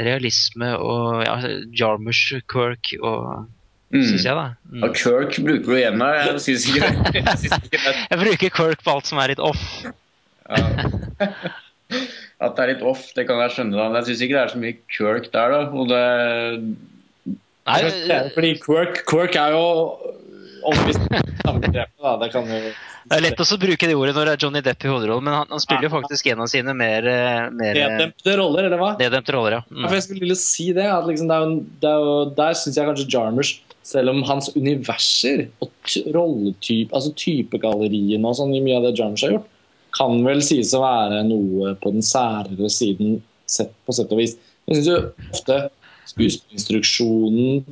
realisme 0.00 0.74
og 0.78 1.24
ja, 1.26 1.38
Jarmusch, 1.76 2.36
Quirk 2.50 2.94
og 3.00 3.48
Mm. 3.90 4.04
Syns 4.06 4.22
jeg, 4.22 4.36
da. 4.38 4.42
Mm. 4.70 4.84
Og 4.86 4.92
Kirk 4.94 5.38
bruker 5.42 5.64
du 5.66 5.72
her. 5.74 5.96
Jeg 6.30 6.42
syns 6.44 6.66
ikke. 6.70 6.90
Jeg 7.16 7.38
synes 7.42 7.64
ikke 7.66 7.80
det. 7.82 7.94
Jeg 8.12 8.20
bruker 8.20 8.52
Quirk 8.54 8.84
på 8.86 8.92
alt 8.94 9.10
som 9.10 9.18
er 9.18 9.32
litt 9.32 9.42
off. 9.42 9.64
Ja. 10.46 10.60
At 12.44 12.54
det 12.56 12.62
er 12.62 12.70
litt 12.70 12.84
off, 12.86 13.08
det 13.16 13.26
kan 13.28 13.40
jeg 13.42 13.52
skjønne. 13.52 13.74
da. 13.76 13.88
Men 13.90 13.98
jeg 13.98 14.06
syns 14.12 14.22
ikke 14.24 14.36
det 14.36 14.42
er 14.44 14.52
så 14.54 14.60
mye 14.62 14.76
Kirk 14.94 15.26
der, 15.34 15.52
da. 15.52 15.58
Og 15.74 15.90
det, 15.90 16.04
Nei, 17.68 18.30
Fordi 18.32 18.52
Quirk, 18.62 19.02
Quirk 19.10 19.36
er 19.36 19.56
jo. 19.56 19.66
Det 20.60 22.32
kan 22.32 22.48
jo 22.50 22.62
det 23.10 23.16
er 23.16 23.22
lett 23.24 23.40
å 23.40 23.56
bruke 23.58 23.88
det 23.88 23.94
ordet 23.96 24.12
når 24.14 24.28
det 24.28 24.32
er 24.36 24.44
Johnny 24.44 24.60
Depp 24.64 24.84
i 24.84 24.90
hovedrollen, 24.90 25.24
men 25.24 25.34
han, 25.34 25.48
han 25.50 25.62
spiller 25.62 25.88
jo 25.88 25.92
faktisk 25.94 26.26
en 26.30 26.42
av 26.44 26.50
sine 26.52 26.74
mer, 26.76 27.06
eh, 27.08 27.46
mer 27.56 27.78
eh, 27.78 27.94
Neddempte 27.94 28.34
roller, 28.38 28.68
eller 28.68 28.80
hva? 28.80 28.90
neddempte 29.00 29.34
roller, 29.34 29.56
ja. 29.56 29.62
Mm. 29.72 29.88
jeg 29.96 30.04
skulle 30.04 30.36
si 30.38 30.66
det. 30.76 30.84
At 30.90 31.08
liksom 31.08 31.30
det 31.30 31.38
er 31.38 31.46
jo, 31.46 31.56
det 31.80 31.90
er 31.90 32.04
jo, 32.04 32.12
der 32.36 32.58
syns 32.60 32.76
jeg 32.78 32.90
kanskje 32.90 33.08
Jarmusch, 33.14 33.54
selv 33.90 34.12
om 34.12 34.20
hans 34.28 34.50
universer 34.52 35.46
og 35.64 35.96
rolletype, 36.14 36.92
altså 36.94 37.14
typegalleriene 37.18 38.28
og 38.28 38.36
sånn 38.38 38.54
i 38.54 38.62
mye 38.62 38.78
av 38.78 38.86
det 38.86 38.94
Jarmusch 39.00 39.24
har 39.26 39.38
gjort, 39.38 39.50
kan 39.96 40.20
vel 40.22 40.44
sies 40.44 40.74
å 40.76 40.84
være 40.84 41.24
noe 41.26 41.74
på 41.80 41.94
den 41.96 42.04
særere 42.06 42.70
siden 42.70 43.18
sett 43.50 43.72
på 43.88 43.96
sett 43.96 44.12
og 44.14 44.20
vis. 44.20 44.36
Jeg 44.68 44.78
syns 44.78 44.92
jo 44.92 44.98
ofte 45.32 45.62
skuespillinstruksjonen, 46.12 47.64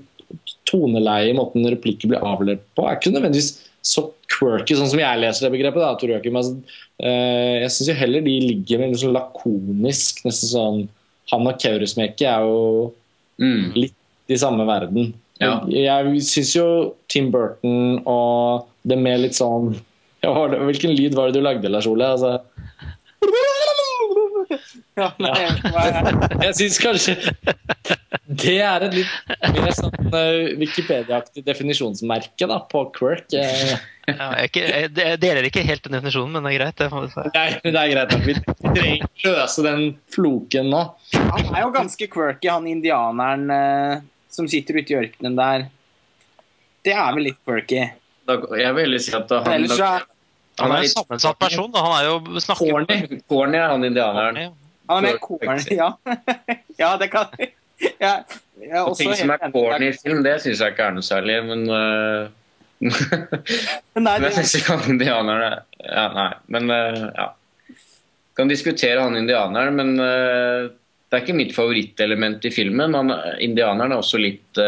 toneleie, 0.69 1.35
måten 1.37 1.67
replikker 1.73 2.13
blir 2.13 2.25
avlevert 2.25 2.65
på, 2.77 2.85
er 2.85 2.99
ikke 2.99 3.15
nødvendigvis 3.15 3.51
så 3.89 4.09
quirky, 4.33 4.77
sånn 4.77 4.91
som 4.91 5.01
jeg 5.01 5.21
leser 5.23 5.47
det 5.47 5.55
begrepet. 5.55 5.81
da, 5.83 5.95
Tor 5.99 6.13
Joakim. 6.13 6.37
Altså, 6.39 6.79
eh, 7.01 7.63
jeg 7.63 7.73
syns 7.75 8.01
heller 8.03 8.25
de 8.27 8.35
ligger 8.45 8.83
veldig 8.83 9.01
sånn 9.03 9.17
lakonisk, 9.17 10.25
nesten 10.29 10.53
sånn 10.53 10.81
Han 11.29 11.45
og 11.45 11.59
Kaurismäki 11.61 12.25
er 12.25 12.45
jo 12.47 12.61
mm. 13.37 13.65
litt 13.77 14.33
i 14.33 14.39
samme 14.41 14.65
verden. 14.69 15.13
Ja. 15.43 15.59
Jeg 15.69 16.23
syns 16.25 16.55
jo 16.57 16.69
Tim 17.13 17.29
Burton 17.31 18.01
og 18.09 18.69
det 18.89 18.97
med 18.99 19.21
litt 19.27 19.37
sånn 19.37 19.75
ja, 20.25 20.31
hva 20.33 20.47
var 20.47 20.55
det- 20.55 20.63
Hvilken 20.67 20.97
lyd 20.97 21.15
var 21.15 21.29
det 21.29 21.39
du 21.39 21.45
lagde, 21.45 21.71
Lars 21.71 21.87
Ole? 21.87 22.09
Altså, 22.17 22.41
Ja, 24.99 25.09
nei, 25.21 25.33
hva 25.69 25.83
er- 25.89 26.43
jeg 26.49 26.55
syns 26.59 26.79
kanskje 26.83 27.15
det 28.29 28.55
er 28.63 28.85
et 28.87 28.95
litt 28.97 29.13
mer 29.57 29.73
sånn 29.77 29.95
uh, 30.13 30.57
Wikipedia-aktig 30.61 31.45
definisjonsmerke 31.47 32.49
da, 32.51 32.59
på 32.71 32.83
Quirk. 32.97 33.33
Eh, 33.37 33.77
Ja, 34.09 34.31
jeg, 34.41 34.49
ikke, 34.49 34.61
jeg, 34.73 34.91
jeg 34.97 35.19
deler 35.21 35.45
ikke 35.51 35.63
helt 35.69 35.83
den 35.85 35.93
definisjonen, 35.99 36.33
men 36.39 36.47
det 36.47 36.53
er 36.55 36.61
greit. 36.63 36.79
Det. 36.81 37.25
Nei, 37.35 37.49
det 37.61 37.75
er 37.77 37.91
greit. 37.93 38.13
nok. 38.15 38.23
Vi 38.25 38.35
trenger 38.79 38.95
ikke 39.03 39.33
løse 39.35 39.65
den 39.67 39.83
floken 40.15 40.71
nå. 40.73 40.81
Han 41.19 41.51
er 41.53 41.67
jo 41.67 41.73
ganske 41.75 42.09
quirky, 42.15 42.49
han 42.49 42.65
indianeren 42.71 43.45
eh, 43.53 44.07
som 44.33 44.49
sitter 44.49 44.81
ute 44.81 44.95
i 44.95 44.99
ørkenen 45.03 45.37
der. 45.37 45.67
Det 46.89 46.95
er 46.97 47.11
vel 47.19 47.29
litt 47.29 47.41
quirky. 47.45 47.83
Da, 48.29 48.39
jeg 48.61 48.73
vil 48.81 48.97
si 49.03 49.13
at 49.17 49.29
han, 49.37 49.53
Ellers 49.59 49.77
så 49.77 49.91
er 49.99 50.09
Han 50.59 50.75
er 50.75 50.87
en 50.87 50.91
sammensatt 50.93 51.39
person. 51.39 51.71
Da. 51.75 51.85
Han 51.85 51.95
er 51.99 52.09
jo 52.09 52.43
snakker 52.43 52.73
Corny. 52.73 53.21
Corny 53.31 53.59
er 53.61 53.69
han 53.73 53.87
indianeren. 53.87 54.57
Han 54.89 55.05
er 55.05 55.13
mer 55.13 55.19
corny, 55.21 55.65
ja. 55.83 55.93
ja, 56.81 56.91
det 57.01 57.11
kan 57.13 57.33
jeg. 57.39 57.53
jeg 58.01 58.11
er 58.71 58.83
Og 58.83 58.95
også 58.95 59.05
ting 59.05 59.15
som 59.21 59.33
er 59.35 59.43
corny 59.53 59.91
i 59.91 59.97
film, 59.97 60.23
det 60.25 60.39
syns 60.45 60.63
jeg 60.65 60.75
ikke 60.75 60.89
er 60.89 60.97
noe 60.97 61.07
særlig. 61.07 61.39
Men 61.49 61.65
uh, 61.77 62.29
Nei, 62.79 62.93
Men 63.99 64.07
det, 64.07 64.29
jeg 64.29 64.37
syns 64.39 64.57
ikke 64.61 64.77
han 64.79 64.93
indianeren 64.93 65.65
ja, 65.83 66.05
Nei, 66.15 66.29
men 66.55 66.71
uh, 66.71 67.07
ja. 67.11 67.29
Kan 68.39 68.51
diskutere 68.51 69.03
han 69.03 69.19
indianeren, 69.19 69.75
men 69.75 69.97
uh, 69.99 70.71
det 71.09 71.17
er 71.17 71.25
ikke 71.25 71.37
mitt 71.37 71.55
favorittelement 71.57 72.45
i 72.45 72.53
filmen. 72.53 72.95
Han, 72.95 73.11
indianeren 73.43 73.95
er 73.95 74.03
også 74.03 74.21
litt 74.21 74.59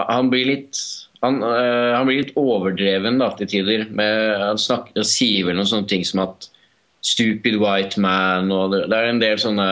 Han 0.00 0.30
blir 0.32 0.48
litt 0.48 0.80
han, 1.20 1.42
eh, 1.42 1.96
han 1.96 2.06
blir 2.08 2.22
litt 2.22 2.36
overdreven 2.38 3.20
da, 3.20 3.30
til 3.36 3.50
tider. 3.50 3.84
Med, 3.92 4.40
han 4.40 4.60
snakker, 4.60 5.04
sier 5.06 5.48
vel 5.48 5.58
noen 5.58 5.68
sånne 5.68 5.90
ting 5.90 6.06
som 6.06 6.24
at 6.24 6.48
'stupid 7.04 7.56
white 7.60 8.00
man' 8.00 8.52
og 8.52 8.72
det, 8.74 8.82
det 8.92 8.96
er 8.96 9.08
en 9.08 9.22
del 9.22 9.38
sånne 9.40 9.68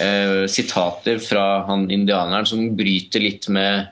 eh, 0.00 0.44
sitater 0.48 1.20
fra 1.20 1.66
han 1.68 1.90
indianeren 1.92 2.48
som 2.48 2.76
bryter 2.76 3.20
litt 3.20 3.48
med 3.52 3.88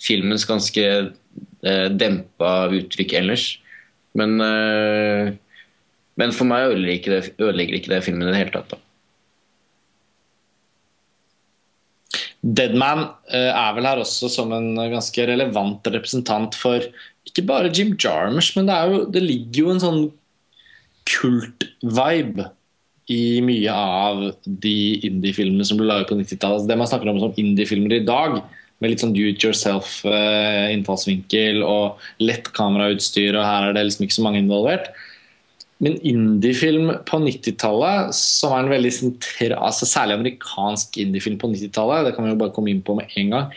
filmens 0.00 0.44
ganske 0.48 0.84
eh, 0.84 1.88
dempa 1.92 2.68
uttrykk 2.68 3.16
ellers. 3.20 3.46
Men, 4.16 4.40
men 6.16 6.30
for 6.32 6.48
meg 6.48 6.70
ødelegger 6.70 6.96
ikke, 6.96 7.10
det, 7.12 7.34
ødelegger 7.36 7.74
ikke 7.76 7.90
det 7.92 8.04
filmen 8.06 8.24
i 8.24 8.30
det 8.32 8.38
hele 8.38 8.54
tatt. 8.54 8.70
Da. 8.72 8.85
Deadman 12.46 13.08
eh, 13.34 13.50
er 13.50 13.74
vel 13.74 13.88
her 13.88 14.02
også 14.02 14.30
som 14.30 14.52
en 14.54 14.76
ganske 14.78 15.26
relevant 15.26 15.88
representant 15.90 16.54
for 16.54 16.84
ikke 17.26 17.42
bare 17.48 17.72
Jim 17.74 17.96
Jarmusch, 17.98 18.52
men 18.56 18.70
det, 18.70 18.76
jo, 18.86 19.00
det 19.10 19.22
ligger 19.24 19.64
jo 19.64 19.72
en 19.72 19.82
sånn 19.82 20.04
kult-vibe 21.06 22.50
i 23.10 23.40
mye 23.44 23.70
av 23.70 24.32
de 24.46 25.00
indie-filmene 25.06 25.64
som 25.66 25.76
ble 25.78 25.86
laget 25.88 26.08
på 26.10 26.16
90-tallet. 26.18 26.56
Altså 26.58 26.68
det 26.70 26.78
man 26.80 26.88
snakker 26.90 27.08
om 27.10 27.20
som 27.22 27.34
indie-filmer 27.38 27.92
i 27.98 28.06
dag, 28.06 28.30
med 28.82 28.90
litt 28.92 29.02
sånn 29.02 29.16
do 29.16 29.24
it 29.30 29.44
yourself-innfallsvinkel 29.44 31.56
og 31.64 31.84
lett 32.20 32.46
kamerautstyr, 32.56 33.36
og 33.38 33.44
her 33.46 33.62
er 33.68 33.72
det 33.76 33.84
liksom 33.86 34.04
ikke 34.06 34.18
så 34.18 34.26
mange 34.26 34.42
involvert. 34.42 34.86
Men 35.84 35.98
indiefilm 36.08 36.92
på 37.04 37.18
90-tallet, 37.20 38.14
som 38.16 38.54
er 38.54 38.64
en 38.64 38.72
veldig 38.72 38.92
sentra, 38.96 39.58
altså 39.60 39.88
særlig 39.88 40.16
amerikansk 40.16 40.96
indiefilm 41.02 41.36
på 41.42 41.50
90-tallet, 41.52 42.06
det 42.06 42.14
kan 42.16 42.24
vi 42.24 42.32
jo 42.32 42.38
bare 42.40 42.54
komme 42.56 42.72
inn 42.72 42.80
på 42.84 42.96
med 42.96 43.12
en 43.20 43.34
gang. 43.34 43.50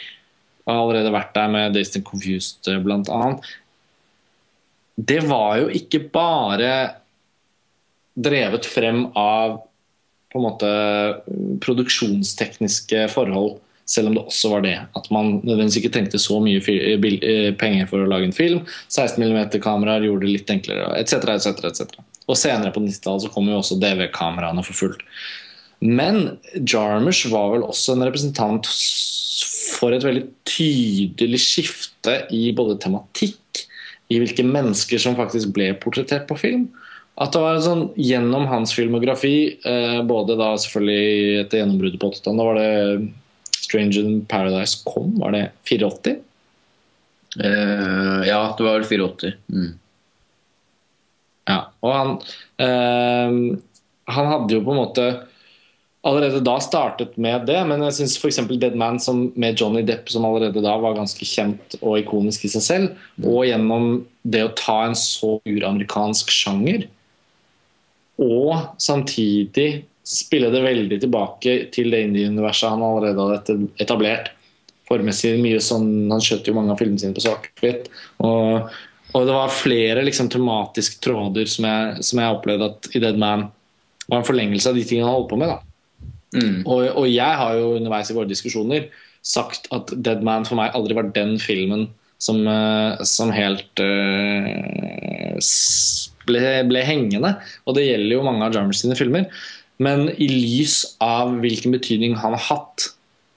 Jeg 0.66 0.76
har 0.76 0.84
allerede 0.84 1.14
vært 1.16 1.32
der 1.38 1.54
med 1.54 1.74
Dazed 1.74 2.02
and 2.02 2.06
Confused 2.06 2.68
bl.a. 2.68 2.82
blant 2.84 3.12
annet. 3.14 3.48
Det 5.00 5.22
var 5.30 5.62
jo 5.62 5.72
ikke 5.80 6.04
bare 6.12 6.74
drevet 8.20 8.68
frem 8.68 9.06
av 9.18 9.62
på 10.30 10.38
en 10.38 10.46
måte 10.46 10.70
produksjonstekniske 11.64 13.08
forhold, 13.16 13.56
selv 13.90 14.12
om 14.12 14.20
det 14.20 14.26
også 14.30 14.52
var 14.52 14.66
det. 14.68 14.76
At 15.00 15.08
man 15.14 15.40
nødvendigvis 15.40 15.80
ikke 15.82 15.94
trengte 15.96 16.22
så 16.22 16.38
mye 16.44 16.62
eh, 16.62 17.00
eh, 17.00 17.50
penger 17.58 17.90
for 17.90 18.04
å 18.04 18.12
lage 18.12 18.30
en 18.30 18.36
film. 18.36 18.62
16 18.92 19.24
mm-kameraer 19.24 20.06
gjorde 20.06 20.28
det 20.28 20.36
litt 20.36 20.54
enklere, 20.54 20.92
etc., 21.00 21.34
etc., 21.34 21.66
etc. 21.72 22.09
Og 22.30 22.38
senere 22.38 22.74
på 22.76 22.84
90-tallet 22.84 23.26
så 23.26 23.32
kom 23.34 23.50
jo 23.50 23.60
også 23.60 23.80
DV-kameraene 23.82 24.64
for 24.66 24.78
fullt. 24.78 25.02
Men 25.80 26.36
Jarmusch 26.68 27.26
var 27.32 27.54
vel 27.54 27.64
også 27.66 27.96
en 27.96 28.06
representant 28.06 28.68
for 29.80 29.96
et 29.96 30.04
veldig 30.04 30.26
tydelig 30.50 31.40
skifte 31.42 32.16
i 32.36 32.50
både 32.56 32.78
tematikk, 32.84 33.64
i 34.10 34.18
hvilke 34.20 34.44
mennesker 34.44 35.02
som 35.02 35.18
faktisk 35.18 35.54
ble 35.56 35.72
portrettert 35.82 36.28
på 36.30 36.38
film. 36.40 36.70
at 37.20 37.34
det 37.36 37.40
var 37.44 37.58
sånn 37.60 37.82
gjennom 38.00 38.46
hans 38.48 38.72
filmografi, 38.72 39.60
eh, 39.68 39.98
både 40.08 40.38
da 40.40 40.54
selvfølgelig 40.56 41.42
etter 41.42 41.60
gjennombruddet 41.60 42.00
på 42.00 42.14
80-tallet, 42.14 42.40
da 42.40 42.46
var 42.48 42.56
det 42.56 43.60
Stranger 43.60 44.08
in 44.08 44.22
Paradise 44.24 44.80
kom, 44.88 45.10
var 45.20 45.36
det 45.36 45.42
84? 45.68 46.16
Eh, 47.44 48.22
ja, 48.30 48.40
det 48.56 48.64
var 48.64 48.80
vel 48.80 48.88
84. 48.88 49.34
Mm. 49.52 49.74
Ja, 51.50 51.64
og 51.82 51.96
han 51.96 52.12
eh, 52.62 53.58
Han 54.14 54.32
hadde 54.34 54.56
jo 54.56 54.64
på 54.66 54.74
en 54.74 54.82
måte 54.84 55.10
allerede 56.08 56.40
da 56.46 56.56
startet 56.64 57.18
med 57.20 57.44
det, 57.50 57.58
men 57.68 57.84
jeg 57.84 57.98
syns 57.98 58.16
f.eks. 58.22 58.40
Dead 58.62 58.78
Man 58.80 59.02
som, 59.04 59.26
med 59.36 59.60
Johnny 59.60 59.82
Depp, 59.86 60.08
som 60.10 60.24
allerede 60.26 60.64
da 60.64 60.78
var 60.80 60.96
ganske 60.96 61.28
kjent 61.28 61.76
og 61.82 62.00
ikonisk 62.00 62.46
i 62.48 62.52
seg 62.54 62.64
selv, 62.64 63.02
og 63.20 63.44
gjennom 63.50 63.90
det 64.24 64.46
å 64.48 64.54
ta 64.58 64.78
en 64.88 64.96
så 64.98 65.36
uramerikansk 65.44 66.32
sjanger, 66.32 66.88
og 68.20 68.80
samtidig 68.80 69.84
spille 70.08 70.50
det 70.52 70.64
veldig 70.64 70.98
tilbake 71.04 71.56
til 71.76 71.92
det 71.94 72.02
indie-universet 72.08 72.74
han 72.74 72.84
allerede 72.84 73.28
hadde 73.30 73.58
etablert. 73.84 74.32
Formessig 74.90 75.36
mye 75.38 75.60
sånn, 75.62 76.10
Han 76.10 76.24
skjøt 76.24 76.48
jo 76.50 76.56
mange 76.58 76.74
av 76.74 76.80
filmene 76.82 77.00
sine 77.00 77.14
på 77.14 77.22
svart-hvitt. 77.22 77.92
Og, 78.26 78.72
og, 79.14 79.26
det 79.26 79.36
var 79.36 79.54
flere 79.54 80.04
liksom, 80.06 80.30
tematiske 80.32 81.02
tråder 81.04 81.50
som 81.50 81.68
jeg, 81.70 82.06
som 82.06 82.22
jeg 82.22 82.36
opplevde 82.36 82.70
at 82.72 82.90
i 82.94 83.02
Dead 83.04 83.18
Man 83.20 83.48
var 84.10 84.22
en 84.22 84.28
forlengelse 84.28 84.72
av 84.72 84.78
de 84.78 84.86
tingene 84.86 85.08
han 85.10 85.18
holdt 85.20 85.32
på 85.32 85.40
med. 85.42 85.58
Mm. 86.30 86.62
og, 86.70 86.84
og 86.94 87.08
jeg 87.10 87.38
har 87.42 87.56
jo 87.58 87.72
underveis 87.80 88.12
i 88.12 88.14
våre 88.14 88.30
diskusjoner 88.30 88.84
sagt 89.26 89.66
at 89.74 89.90
Dead 89.98 90.22
Man 90.26 90.46
for 90.46 90.60
meg 90.60 90.76
aldri 90.78 90.98
var 90.98 91.10
den 91.16 91.40
filmen 91.42 91.88
som, 92.20 92.44
eh, 92.48 93.00
som 93.08 93.32
helt 93.32 93.82
uh, 93.82 95.40
ble, 96.28 96.44
ble 96.70 96.84
hengende. 96.86 97.34
Og 97.66 97.78
det 97.78 97.88
gjelder 97.88 98.18
jo 98.18 98.26
mange 98.28 98.46
av 98.46 98.56
Jarmers 98.56 98.84
sine 98.84 98.98
filmer. 99.00 99.30
Men 99.80 100.10
i 100.20 100.28
lys 100.28 100.82
av 101.04 101.38
hvilken 101.40 101.76
betydning 101.76 102.18
han 102.20 102.36
har 102.36 102.46
hatt 102.50 102.90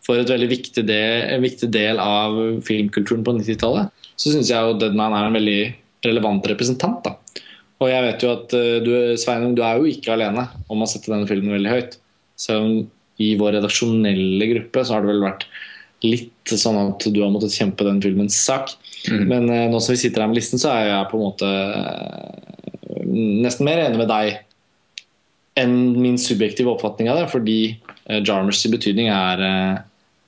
for 0.03 0.19
et 0.19 0.31
veldig 0.31 0.51
viktig 0.51 0.83
del, 0.89 1.29
en 1.31 1.45
viktig 1.45 1.69
del 1.71 2.01
av 2.03 2.35
filmkulturen 2.67 3.23
på 3.23 3.37
90-tallet, 3.39 3.93
så 4.23 4.31
syns 4.31 4.53
jeg 4.53 4.63
jo 4.63 4.77
Deadman 4.79 5.17
er 5.19 5.27
en 5.27 5.37
veldig 5.37 5.61
relevant 6.07 6.47
representant. 6.51 7.03
da. 7.03 7.43
Og 7.83 7.91
jeg 7.91 8.07
vet 8.07 8.23
jo 8.23 8.33
at 8.37 8.55
eh, 8.55 8.79
du, 8.85 8.93
Sveinung, 9.19 9.57
du 9.59 9.65
er 9.67 9.81
jo 9.81 9.91
ikke 9.91 10.15
alene 10.15 10.47
om 10.71 10.85
å 10.85 10.89
sette 10.89 11.11
denne 11.11 11.29
filmen 11.31 11.57
veldig 11.57 11.73
høyt. 11.73 11.99
Selv 12.39 12.67
om 12.67 12.75
i 13.23 13.35
vår 13.39 13.59
redaksjonelle 13.59 14.49
gruppe 14.55 14.85
så 14.85 14.97
har 14.97 15.05
det 15.05 15.13
vel 15.13 15.25
vært 15.27 15.47
litt 16.03 16.55
sånn 16.59 16.79
at 16.81 17.05
du 17.15 17.21
har 17.23 17.31
måttet 17.31 17.55
kjempe 17.55 17.87
den 17.87 18.01
filmens 18.03 18.39
sak. 18.47 18.73
Mm. 19.11 19.27
Men 19.27 19.51
eh, 19.51 19.67
nå 19.71 19.83
som 19.83 19.95
vi 19.95 20.03
sitter 20.05 20.25
her 20.25 20.33
med 20.33 20.41
listen, 20.41 20.63
så 20.63 20.73
er 20.75 20.89
jeg 20.91 21.11
på 21.11 21.19
en 21.19 21.27
måte 21.27 21.51
eh, 21.51 23.05
nesten 23.43 23.69
mer 23.69 23.85
enig 23.85 24.03
med 24.03 24.11
deg 24.11 24.41
enn 25.61 25.77
min 26.01 26.17
subjektive 26.21 26.71
oppfatning 26.73 27.11
av 27.13 27.21
det, 27.21 27.29
fordi 27.35 27.59
eh, 27.69 28.21
Jarmers 28.23 28.63
betydning 28.73 29.11
er, 29.13 29.43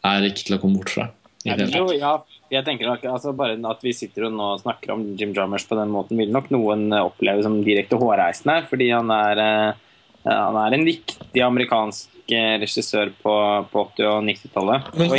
er 0.05 0.27
ikke 0.29 0.51
til 0.51 0.59
å 0.59 0.63
komme 0.63 0.83
bort 0.83 0.95
fra. 0.95 1.09
i 1.45 1.51
det 1.51 1.57
hele 1.57 1.71
tatt. 1.71 1.81
Jo, 1.81 1.99
ja, 1.99 2.19
jeg 2.55 2.67
tenker 2.67 2.89
nok, 2.89 3.05
altså 3.11 3.35
Bare 3.37 3.59
at 3.71 3.85
vi 3.85 3.95
sitter 3.97 4.29
og 4.29 4.35
nå 4.37 4.49
snakker 4.63 4.95
om 4.95 5.05
Jim 5.19 5.35
Jarmers 5.37 5.67
på 5.69 5.79
den 5.79 5.93
måten, 5.95 6.19
vil 6.21 6.33
nok 6.35 6.51
noen 6.55 6.89
eh, 6.93 7.05
oppleve 7.05 7.45
som 7.45 7.61
direkte 7.67 7.99
hårreisende. 8.01 8.63
Fordi 8.71 8.91
han 8.93 9.13
er, 9.15 9.43
eh, 9.45 9.87
han 10.29 10.59
er 10.63 10.77
en 10.77 10.87
viktig 10.87 11.45
amerikansk 11.45 12.33
eh, 12.33 12.57
regissør 12.63 13.13
på, 13.23 13.37
på 13.73 13.85
80- 13.99 14.11
og 14.11 14.27
90-tallet. 14.31 14.91
Men 14.99 15.15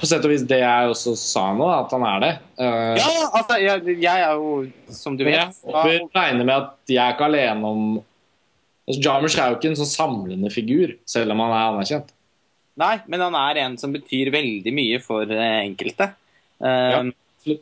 på 0.00 0.08
sett 0.08 0.24
og 0.24 0.32
vis 0.32 0.46
det 0.48 0.62
jeg 0.62 0.92
også 0.92 1.14
sa 1.20 1.46
nå, 1.56 1.68
at 1.74 1.94
han 1.96 2.08
er 2.14 2.24
det. 2.24 2.32
Uh, 2.60 2.92
Ja, 2.96 3.12
altså, 3.26 3.60
jeg, 3.62 3.96
jeg 4.02 4.26
er 4.26 4.36
jo, 4.40 4.58
som 4.92 5.18
du 5.18 5.26
vet 5.26 5.40
jeg 5.40 5.54
håper, 5.66 6.04
regner 6.16 6.44
med 6.44 6.56
at 6.56 6.92
jeg 6.96 7.02
er 7.04 7.16
ikke 7.16 7.30
alene 7.30 7.72
om 7.72 7.86
altså, 8.86 9.00
Jarmers 9.00 9.38
er 9.38 9.52
jo 9.52 9.58
ikke 9.58 9.72
en 9.72 9.80
sånn 9.80 9.92
samlende 9.92 10.52
figur, 10.54 10.96
selv 11.08 11.34
om 11.34 11.44
han 11.44 11.56
er 11.56 11.72
anerkjent. 11.74 12.15
Nei, 12.76 12.96
men 13.08 13.22
han 13.24 13.36
er 13.40 13.62
en 13.62 13.76
som 13.80 13.92
betyr 13.94 14.28
veldig 14.34 14.72
mye 14.76 15.00
for 15.04 15.30
eh, 15.32 15.60
enkelte. 15.64 16.10
Eh, 16.60 16.90
Ja. 17.46 17.56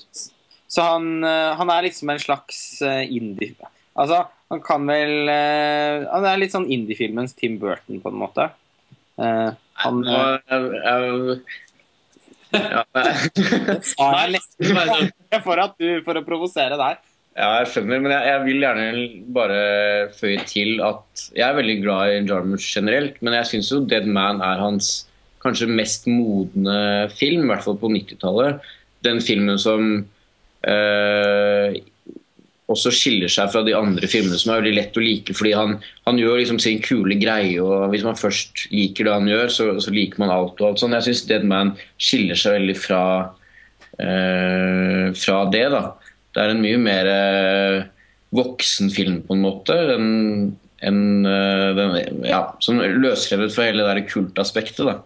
Så 0.74 0.82
han, 0.88 1.08
eh, 1.22 1.50
han 1.54 1.70
er 1.70 1.86
liksom 1.86 2.10
en 2.10 2.22
slags 2.22 2.58
indie... 2.82 3.54
Altså, 3.94 4.24
han 4.50 4.58
kan 4.64 4.82
vel 4.90 5.28
Han 5.30 6.24
er 6.26 6.38
litt 6.40 6.50
sånn 6.50 6.66
indie-filmens 6.66 7.36
Tim 7.38 7.60
Burton, 7.62 8.00
på 8.02 8.10
en 8.10 8.18
måte. 8.18 8.48
Han 9.84 10.00
sa 13.86 14.08
jeg 14.18 14.32
nesten 14.34 14.74
for, 15.44 15.62
at 15.66 15.78
du, 15.78 15.88
for 16.06 16.18
å 16.18 16.24
provosere 16.26 16.78
deg. 16.80 17.02
Ja, 17.34 17.48
jeg 17.58 17.70
skjønner, 17.72 17.98
men 17.98 18.12
jeg, 18.14 18.26
jeg 18.30 18.42
vil 18.44 18.60
gjerne 18.62 19.06
bare 19.34 19.62
føye 20.14 20.42
til 20.46 20.76
at 20.86 21.24
jeg 21.34 21.42
er 21.48 21.56
veldig 21.56 21.80
glad 21.82 22.12
i 22.12 22.20
Jarmusch 22.28 22.68
generelt, 22.76 23.16
men 23.26 23.34
jeg 23.34 23.48
syns 23.50 23.72
jo 23.72 23.80
Dead 23.90 24.06
Man 24.06 24.38
er 24.44 24.62
hans 24.62 25.08
kanskje 25.42 25.66
mest 25.68 26.06
modne 26.08 27.08
film, 27.12 27.42
i 27.42 27.50
hvert 27.50 27.64
fall 27.66 27.80
på 27.80 27.90
90-tallet. 27.90 28.62
Den 29.04 29.18
filmen 29.20 29.58
som 29.60 29.88
eh, 30.64 31.74
også 32.70 32.92
skiller 32.94 33.32
seg 33.32 33.50
fra 33.52 33.64
de 33.66 33.74
andre 33.76 34.08
filmene 34.08 34.38
som 34.40 34.54
er 34.54 34.62
veldig 34.62 34.76
lett 34.78 34.96
å 34.96 35.04
like, 35.04 35.34
fordi 35.36 35.56
han, 35.58 35.74
han 36.06 36.20
gjør 36.20 36.38
liksom 36.40 36.62
sin 36.62 36.78
kule 36.86 37.18
greie, 37.20 37.58
og 37.60 37.90
hvis 37.92 38.06
man 38.06 38.16
først 38.16 38.68
liker 38.72 39.08
det 39.08 39.16
han 39.18 39.28
gjør, 39.28 39.50
så, 39.52 39.68
så 39.82 39.92
liker 39.92 40.22
man 40.22 40.32
alt 40.32 40.62
og 40.62 40.70
alt 40.70 40.84
sånn. 40.84 40.94
Jeg 40.96 41.08
syns 41.10 41.26
Dead 41.28 41.50
Man 41.50 41.74
skiller 41.98 42.38
seg 42.38 42.60
veldig 42.60 42.78
fra, 42.78 43.02
eh, 43.98 45.10
fra 45.18 45.42
det, 45.52 45.66
da. 45.74 45.84
Det 46.34 46.42
er 46.42 46.52
en 46.52 46.62
mye 46.62 46.78
mer 46.82 47.08
eh, 47.10 47.80
voksen 48.34 48.90
film 48.94 49.20
på 49.26 49.36
en 49.36 49.44
måte. 49.44 49.76
En, 49.94 50.08
en, 50.82 51.02
eh, 51.30 51.68
den, 51.78 52.24
ja, 52.26 52.46
som 52.64 52.80
løsrevet 52.82 53.54
fra 53.54 53.68
hele 53.68 53.84
det 53.84 53.92
der 53.92 54.08
kultaspektet. 54.10 54.84
da. 54.88 54.98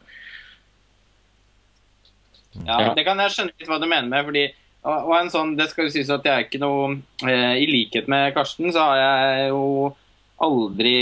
Ja. 2.64 2.94
Det 2.96 3.04
kan 3.06 3.20
jeg 3.22 3.34
skjønne 3.34 3.54
litt 3.54 3.70
hva 3.70 3.78
du 3.78 3.86
mener 3.86 4.08
med. 4.10 4.24
fordi 4.26 4.48
og 4.88 5.08
og 5.10 5.14
en 5.18 5.30
sånn, 5.32 5.56
det 5.58 5.68
skal 5.72 5.88
jo 5.88 5.92
sies 5.92 6.10
at 6.12 6.24
jeg 6.24 6.32
er 6.32 6.44
ikke 6.46 6.60
noe 6.62 6.92
eh, 7.26 7.58
I 7.60 7.66
likhet 7.68 8.08
med 8.10 8.32
Karsten, 8.36 8.70
så 8.72 8.86
har 8.86 9.00
jeg 9.02 9.48
jo 9.50 9.90
aldri 10.38 10.94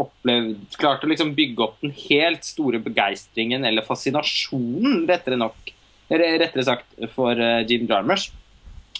opplevd 0.00 0.78
Klart 0.80 1.04
å 1.04 1.10
liksom 1.10 1.34
bygge 1.36 1.64
opp 1.66 1.82
den 1.84 1.92
helt 2.08 2.46
store 2.48 2.80
begeistringen 2.80 3.66
eller 3.68 3.84
fascinasjonen, 3.86 5.04
rettere 5.10 5.36
nok 5.40 5.74
rettere 6.08 6.64
sagt, 6.64 6.88
for 7.12 7.36
eh, 7.36 7.66
Jim 7.68 7.84
Jarmers. 7.88 8.30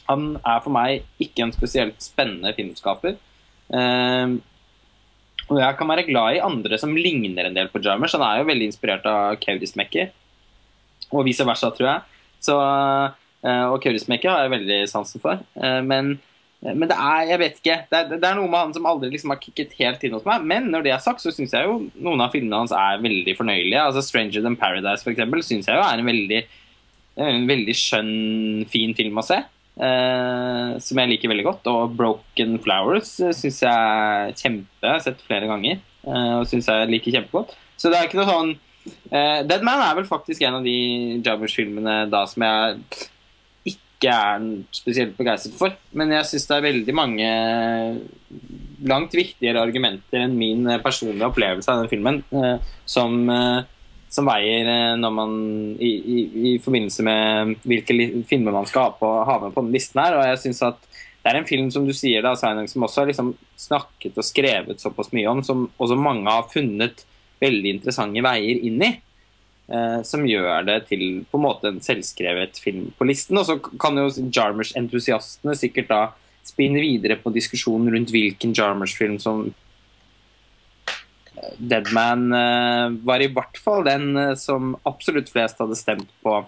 Han 0.09 0.29
er 0.41 0.61
for 0.65 0.73
meg 0.75 1.05
ikke 1.21 1.45
en 1.45 1.55
spesielt 1.55 2.01
spennende 2.03 2.55
filmskaper. 2.57 3.19
Uh, 3.69 4.39
og 5.49 5.61
jeg 5.63 5.77
kan 5.79 5.89
være 5.89 6.05
glad 6.09 6.37
i 6.37 6.45
andre 6.45 6.79
som 6.81 6.97
ligner 6.97 7.49
en 7.49 7.57
del 7.57 7.71
på 7.73 7.81
Jarmers. 7.85 8.15
Han 8.17 8.25
er 8.27 8.43
jo 8.43 8.49
veldig 8.51 8.69
inspirert 8.69 9.07
av 9.09 9.39
Kaurismäki 9.41 10.11
og 11.09 11.25
vice 11.25 11.47
versa, 11.49 11.71
tror 11.73 11.89
jeg. 11.89 12.25
Så, 12.45 12.57
eh, 13.49 13.65
og 13.73 13.81
Kaurismäki 13.83 14.29
har 14.29 14.45
jeg 14.45 14.53
veldig 14.59 14.81
sansen 14.91 15.23
for. 15.23 15.41
Eh, 15.57 15.81
Men, 15.81 16.19
men 16.61 16.89
det 16.91 16.97
er 16.99 17.29
jeg 17.31 17.39
vet 17.39 17.59
ikke, 17.61 17.77
det 17.89 17.99
er, 17.99 18.09
det 18.19 18.29
er 18.29 18.35
noe 18.35 18.51
med 18.51 18.59
han 18.59 18.75
som 18.75 18.87
aldri 18.91 19.13
liksom 19.13 19.31
har 19.31 19.39
kicket 19.41 19.77
helt 19.79 20.03
inn 20.05 20.17
hos 20.19 20.27
meg. 20.27 20.45
Men 20.45 20.69
når 20.73 20.85
det 20.85 20.93
er 20.93 20.99
sagt, 21.01 21.23
så 21.23 21.33
syns 21.33 21.55
jeg 21.55 21.65
jo 21.65 21.89
noen 21.97 22.21
av 22.21 22.33
filmene 22.35 22.65
hans 22.65 22.75
er 22.75 23.01
veldig 23.01 23.37
fornøyelige. 23.39 23.81
altså 23.81 24.03
'Stranger 24.03 24.43
Than 24.43 24.57
Paradise' 24.59 25.05
for 25.07 25.15
eksempel, 25.15 25.43
synes 25.43 25.67
jeg 25.67 25.79
jo 25.79 25.87
er 25.87 25.99
en 25.99 26.11
veldig, 26.13 26.43
en 27.17 27.47
veldig 27.49 27.75
skjønn, 27.79 28.67
fin 28.69 28.93
film 28.95 29.17
å 29.17 29.25
se. 29.25 29.39
Eh, 29.79 30.79
som 30.85 31.01
jeg 31.03 31.13
liker 31.13 31.33
veldig 31.33 31.47
godt. 31.47 31.71
Og 31.73 31.97
'Broken 31.97 32.59
Flowers' 32.65 33.17
uh, 33.25 33.33
syns 33.33 33.63
jeg 33.63 33.73
er 33.73 34.35
kjempe. 34.39 34.83
Jeg 34.83 34.95
har 34.95 35.05
sett 35.05 35.27
flere 35.27 35.51
ganger. 35.51 35.83
eh, 36.07 36.35
og 36.39 36.47
syns 36.47 36.69
jeg 36.71 36.91
liker 36.91 37.19
kjempegodt. 37.19 37.55
Så 37.79 37.91
det 37.91 37.99
er 37.99 38.09
ikke 38.09 38.21
noe 38.23 38.33
sånn 38.33 38.57
Eh, 39.11 39.45
Dead 39.49 39.65
Man 39.67 39.83
er 39.83 39.97
vel 39.99 40.09
faktisk 40.09 40.43
en 40.45 40.59
av 40.61 40.67
de 40.67 40.79
Jabbers-filmene 41.25 42.01
da 42.13 42.25
som 42.29 42.45
jeg 42.45 43.09
ikke 43.73 44.13
er 44.15 44.45
spesielt 44.75 45.17
begeistret 45.19 45.57
for. 45.59 45.75
Men 45.97 46.15
jeg 46.15 46.29
syns 46.31 46.47
det 46.49 46.57
er 46.59 46.67
veldig 46.69 46.95
mange 46.97 47.31
langt 48.89 49.17
viktigere 49.17 49.65
argumenter 49.65 50.23
enn 50.23 50.37
min 50.39 50.69
eh, 50.69 50.81
personlige 50.83 51.31
opplevelse 51.31 51.73
av 51.73 51.83
den 51.83 51.91
filmen 51.91 52.23
eh, 52.31 52.71
som, 52.89 53.19
eh, 53.33 53.65
som 54.13 54.29
veier 54.29 54.69
eh, 54.69 54.95
når 55.01 55.15
man 55.15 55.35
i, 55.77 55.91
i, 55.91 56.19
i 56.53 56.53
forbindelse 56.63 57.05
med 57.07 57.57
hvilke 57.69 57.97
filmer 58.29 58.57
man 58.57 58.69
skal 58.69 58.89
ha, 58.89 58.95
på, 58.99 59.11
ha 59.29 59.39
med 59.43 59.57
på 59.57 59.65
den 59.67 59.75
listen 59.75 60.03
her. 60.03 60.19
Og 60.19 60.25
jeg 60.31 60.41
synes 60.47 60.63
at 60.71 60.81
det 60.89 61.33
er 61.33 61.41
en 61.41 61.49
film 61.49 61.69
som 61.75 61.85
du 61.85 61.93
sier 61.97 62.25
da, 62.25 62.33
Sveinung, 62.39 62.69
som 62.71 62.87
også 62.87 63.03
har 63.03 63.11
liksom 63.11 63.35
snakket 63.59 64.17
og 64.17 64.25
skrevet 64.27 64.81
såpass 64.81 65.13
mye 65.13 65.29
om, 65.29 65.43
som 65.45 65.67
også 65.77 65.99
mange 65.99 66.31
har 66.31 66.49
funnet 66.53 67.05
veldig 67.43 67.77
interessante 67.77 68.25
veier 68.25 68.65
inn 68.71 68.83
i. 68.87 68.95
Eh, 69.69 69.99
som 70.09 70.25
gjør 70.25 70.65
det 70.65 70.79
til 70.89 71.03
på 71.29 71.37
en 71.37 71.45
måte 71.45 71.69
en 71.69 71.83
selvskrevet 71.85 72.57
film 72.63 72.87
på 72.97 73.05
listen. 73.09 73.37
Og 73.37 73.45
så 73.45 73.59
kan 73.61 74.01
jo 74.01 74.09
Jarmers-entusiastene 74.33 75.57
sikkert 75.59 75.91
da 75.93 76.03
spinne 76.49 76.81
videre 76.81 77.19
på 77.21 77.33
diskusjonen 77.35 77.93
rundt 77.93 78.13
hvilken 78.15 78.55
Jarmers-film 78.57 79.19
som 79.21 79.51
Deadman 81.59 82.33
eh, 82.33 82.87
var 83.07 83.23
i 83.23 83.31
hvert 83.33 83.59
fall 83.63 83.85
den 83.87 84.13
eh, 84.17 84.35
som 84.39 84.75
absolutt 84.89 85.31
flest 85.33 85.61
hadde 85.63 85.79
stemt 85.79 86.11
på 86.25 86.39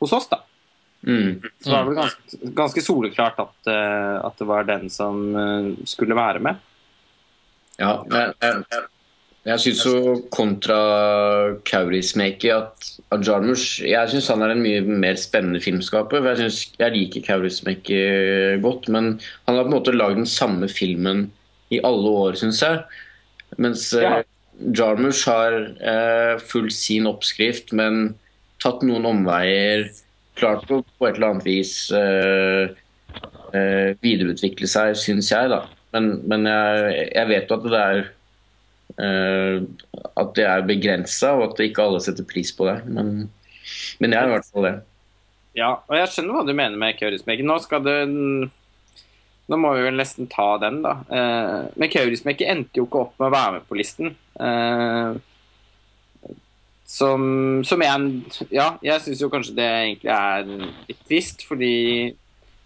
hos 0.00 0.14
oss, 0.16 0.28
da. 0.30 0.42
Mm. 1.06 1.40
Så 1.60 1.70
det 1.70 1.74
var 1.74 1.86
vel 1.88 1.96
ganske, 1.96 2.38
ganske 2.56 2.84
soleklart 2.84 3.40
at, 3.40 3.58
eh, 3.72 4.16
at 4.20 4.40
det 4.40 4.48
var 4.48 4.68
den 4.68 4.88
som 4.92 5.20
skulle 5.88 6.18
være 6.18 6.42
med. 6.44 6.60
Ja, 7.80 7.94
jeg, 8.12 8.34
jeg, 8.44 8.82
jeg 9.48 9.62
syns 9.64 9.82
jo 9.88 10.14
kontra 10.32 10.78
Kaurismäki 11.64 12.50
at 12.52 12.90
Jarmusch 13.24 13.78
Jeg 13.80 14.10
syns 14.12 14.28
han 14.28 14.44
er 14.44 14.52
en 14.52 14.60
mye 14.60 14.82
mer 14.84 15.16
spennende 15.16 15.62
filmskaper. 15.64 16.26
Jeg, 16.28 16.42
synes, 16.42 16.58
jeg 16.82 16.96
liker 16.96 17.24
Kaurismäki 17.24 18.00
godt, 18.60 18.90
men 18.92 19.14
han 19.48 19.56
har 19.56 19.64
på 19.64 19.72
en 19.72 19.76
måte 19.78 19.96
lagd 19.96 20.20
den 20.20 20.28
samme 20.28 20.68
filmen 20.68 21.30
i 21.72 21.80
alle 21.86 22.12
år, 22.26 22.36
syns 22.36 22.60
jeg. 22.66 22.82
Mens 23.58 23.92
eh, 23.94 24.04
Ja. 24.04 24.20
Jarmusch 24.76 25.24
har 25.24 25.54
eh, 25.80 26.38
fulgt 26.44 26.76
sin 26.76 27.06
oppskrift, 27.08 27.72
men 27.72 28.14
tatt 28.60 28.82
noen 28.84 29.06
omveier. 29.08 29.86
Klart 30.36 30.68
å 30.68 30.82
på 30.84 31.08
et 31.08 31.16
eller 31.16 31.30
annet 31.30 31.46
vis 31.48 31.72
eh, 31.96 32.74
eh, 33.56 33.96
videreutvikle 34.04 34.68
seg, 34.68 34.98
syns 35.00 35.30
jeg, 35.32 35.48
da. 35.52 35.62
Men, 35.96 36.12
men 36.28 36.44
jeg, 36.46 37.08
jeg 37.16 37.30
vet 37.32 37.50
jo 37.50 37.56
at 37.56 37.64
det 37.66 37.80
er 37.80 38.02
eh, 39.00 39.56
At 40.20 40.36
det 40.36 40.44
er 40.46 40.68
begrensa, 40.68 41.32
og 41.38 41.48
at 41.48 41.64
ikke 41.64 41.88
alle 41.88 42.04
setter 42.04 42.28
pris 42.28 42.52
på 42.54 42.68
det. 42.68 42.76
Men, 42.86 43.30
men 43.98 44.12
jeg 44.12 44.20
er 44.20 44.28
i 44.28 44.34
hvert 44.36 44.52
fall 44.52 44.68
det. 44.68 44.76
Ja, 45.58 45.72
og 45.88 45.96
jeg 45.96 46.12
skjønner 46.12 46.36
hva 46.36 46.44
du 46.46 46.52
mener 46.54 46.78
med 46.78 47.00
Kaurismäki. 47.00 47.42
Nå 47.46 47.56
skal 47.64 47.82
det 47.86 47.98
Nå 49.50 49.58
må 49.58 49.72
vi 49.74 49.82
vel 49.82 49.98
nesten 49.98 50.28
ta 50.30 50.52
den, 50.62 50.78
da. 50.84 50.92
Eh, 51.10 51.70
men 51.74 51.90
Kaurismäki 51.90 52.46
endte 52.46 52.78
jo 52.78 52.86
ikke 52.86 53.02
opp 53.02 53.16
med 53.18 53.30
å 53.30 53.34
være 53.34 53.56
med 53.56 53.66
på 53.66 53.78
listen. 53.80 54.14
Eh, 54.38 55.18
som, 56.90 57.22
som 57.66 57.82
jeg 57.82 58.46
Ja, 58.50 58.72
jeg 58.82 59.02
syns 59.04 59.22
jo 59.22 59.30
kanskje 59.30 59.56
det 59.58 59.66
egentlig 59.70 60.12
er 60.14 60.46
litt 60.88 61.02
trist, 61.06 61.44
fordi 61.46 61.74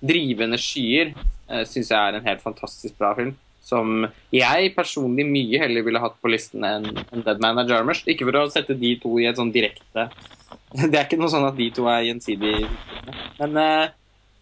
'Drivende 0.04 0.60
skyer' 0.60 1.14
eh, 1.48 1.64
syns 1.64 1.90
jeg 1.92 1.96
er 1.96 2.18
en 2.18 2.28
helt 2.28 2.44
fantastisk 2.44 2.98
bra 3.00 3.14
film. 3.16 3.32
Som 3.64 4.04
jeg 4.32 4.74
personlig 4.76 5.24
mye 5.24 5.60
heller 5.62 5.84
ville 5.86 6.00
hatt 6.00 6.16
på 6.20 6.28
listen 6.32 6.64
enn 6.68 6.90
en 7.04 7.24
'Dead 7.24 7.40
Man 7.40 7.60
of 7.64 7.68
Jarmusch'. 7.68 8.04
Ikke 8.08 8.28
for 8.28 8.42
å 8.42 8.50
sette 8.52 8.76
de 8.76 8.96
to 9.00 9.16
i 9.18 9.28
et 9.28 9.40
sånn 9.40 9.52
direkte 9.52 10.10
Det 10.90 10.92
er 10.92 11.04
ikke 11.06 11.20
noe 11.20 11.32
sånn 11.32 11.46
at 11.46 11.56
de 11.56 11.70
to 11.74 11.86
er 11.88 12.08
gjensidig 12.08 12.66
Men, 13.40 13.56
eh, 13.56 13.88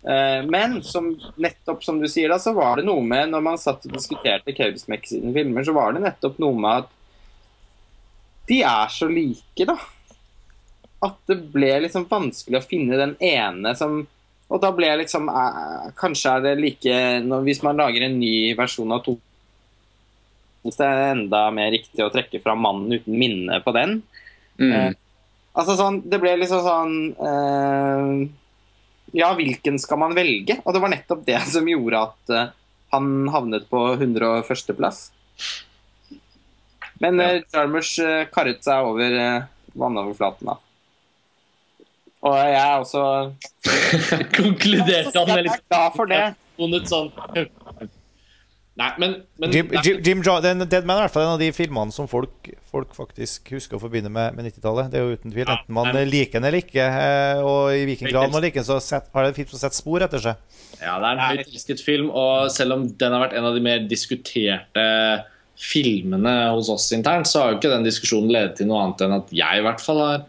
men 0.03 0.81
som, 0.83 1.13
nettopp 1.39 1.85
som 1.85 2.01
du 2.03 2.09
sier, 2.11 2.33
da, 2.33 2.39
så 2.43 2.51
var 2.57 2.81
det 2.81 2.87
noe 2.89 3.05
med 3.07 3.29
Når 3.31 3.43
man 3.47 3.59
satt 3.61 3.85
og 3.87 3.93
diskuterte 3.95 4.51
Kaurismäki 4.57 5.13
sine 5.13 5.31
filmer, 5.37 5.63
så 5.63 5.75
var 5.77 5.95
det 5.95 6.03
nettopp 6.03 6.41
noe 6.43 6.59
med 6.59 6.83
at 6.83 6.89
de 8.51 8.57
er 8.67 8.91
så 8.91 9.07
like, 9.07 9.67
da. 9.69 9.77
At 11.07 11.21
det 11.31 11.37
ble 11.55 11.71
liksom 11.85 12.09
vanskelig 12.11 12.59
å 12.59 12.67
finne 12.67 12.99
den 12.99 13.15
ene 13.23 13.75
som 13.79 14.01
Og 14.51 14.61
da 14.63 14.73
ble 14.75 14.91
liksom 15.01 15.31
eh, 15.31 15.87
Kanskje 15.99 16.37
er 16.37 16.45
det 16.45 16.57
like 16.61 16.97
når, 17.27 17.47
Hvis 17.47 17.63
man 17.67 17.79
lager 17.79 18.07
en 18.07 18.19
ny 18.21 18.53
versjon 18.59 18.95
av 18.95 19.03
to 19.07 19.17
Hvis 20.63 20.79
det 20.79 20.87
er 20.87 21.13
enda 21.13 21.45
mer 21.55 21.73
riktig 21.75 22.05
å 22.05 22.11
trekke 22.13 22.43
fra 22.43 22.55
'Mannen 22.55 22.99
uten 22.99 23.17
minne' 23.19 23.63
på 23.65 23.75
den. 23.75 23.97
Mm. 24.59 24.73
Eh, 24.73 24.93
Altså 25.53 25.75
sånn, 25.77 25.99
Det 26.09 26.21
ble 26.21 26.37
liksom 26.41 26.63
sånn 26.65 26.95
eh, 27.29 28.13
Ja, 29.13 29.33
hvilken 29.37 29.79
skal 29.81 30.01
man 30.01 30.17
velge? 30.17 30.59
Og 30.65 30.75
det 30.75 30.81
var 30.83 30.93
nettopp 30.93 31.25
det 31.27 31.39
som 31.53 31.69
gjorde 31.69 32.01
at 32.09 32.33
uh, 32.33 32.53
han 32.95 33.29
havnet 33.33 33.69
på 33.69 33.81
101.-plass. 33.95 35.05
Men 37.03 37.21
uh, 37.21 37.41
Jarmusch 37.53 37.99
eh, 38.01 38.29
karret 38.33 38.63
seg 38.65 38.89
over 38.89 39.17
uh, 39.17 39.49
vannoverflaten, 39.77 40.53
da. 40.53 40.59
Og 42.23 42.37
jeg 42.39 42.59
er 42.61 42.77
også 42.79 43.05
Konkluderte 44.37 45.17
han 45.17 45.33
med 45.33 45.49
litt 45.49 45.65
glad 45.67 45.97
for 45.97 46.07
det. 46.07 46.21
sånn 46.87 47.11
Nei, 48.79 48.91
men, 49.03 49.17
men 49.43 49.53
Jim, 49.53 49.73
Jim, 49.83 49.99
Jim 50.07 50.23
den 50.23 50.65
Dead 50.65 50.87
Man 50.87 50.97
er 50.97 51.03
i 51.03 51.05
hvert 51.09 51.17
fall 51.17 51.27
en 51.27 51.35
av 51.35 51.43
de 51.43 51.51
filmene 51.53 51.93
som 51.93 52.07
folk, 52.09 52.53
folk 52.73 52.95
faktisk 52.97 53.53
husker 53.53 53.77
å 53.77 53.83
forbinde 53.83 54.09
med, 54.13 54.33
med 54.37 54.49
90-tallet. 54.49 54.89
Det 54.93 54.99
er 55.01 55.05
jo 55.05 55.19
uten 55.19 55.35
tvil. 55.35 55.45
Ja, 55.45 55.59
Enten 55.59 55.77
man 55.77 55.91
men- 55.93 56.09
liker 56.09 56.41
den 56.41 56.49
eller 56.49 56.63
ikke, 56.65 56.87
eh, 56.89 57.43
og 57.45 57.75
i 57.77 57.83
hvilken 57.89 58.09
grad 58.13 58.33
man 58.33 58.45
liker 58.45 58.63
den, 58.63 58.69
så 58.71 58.79
set, 58.81 59.11
har 59.13 59.27
det 59.27 59.33
en 59.35 59.39
film 59.43 59.51
som 59.53 59.61
setter 59.61 59.79
spor 59.83 60.07
etter 60.07 60.23
seg. 60.25 60.41
Ja, 60.81 60.97
det 60.99 61.11
er 61.11 61.13
en 61.13 61.25
høyt 61.27 61.53
elsket 61.53 61.85
film, 61.85 62.09
og 62.11 62.49
selv 62.51 62.79
om 62.79 62.89
den 62.99 63.13
har 63.15 63.27
vært 63.27 63.37
en 63.39 63.47
av 63.51 63.55
de 63.55 63.63
mer 63.63 63.85
diskuterte 63.91 64.87
filmene 65.63 66.33
hos 66.51 66.71
oss 66.73 66.89
internt, 66.97 67.29
så 67.31 67.43
har 67.43 67.53
jo 67.53 67.61
ikke 67.61 67.71
den 67.75 67.85
diskusjonen 67.87 68.33
ledet 68.33 68.57
til 68.59 68.71
noe 68.71 68.81
annet 68.87 69.05
enn 69.05 69.19
at 69.21 69.29
jeg 69.37 69.61
i 69.61 69.67
hvert 69.67 69.83
fall 69.85 70.01
har, 70.03 70.25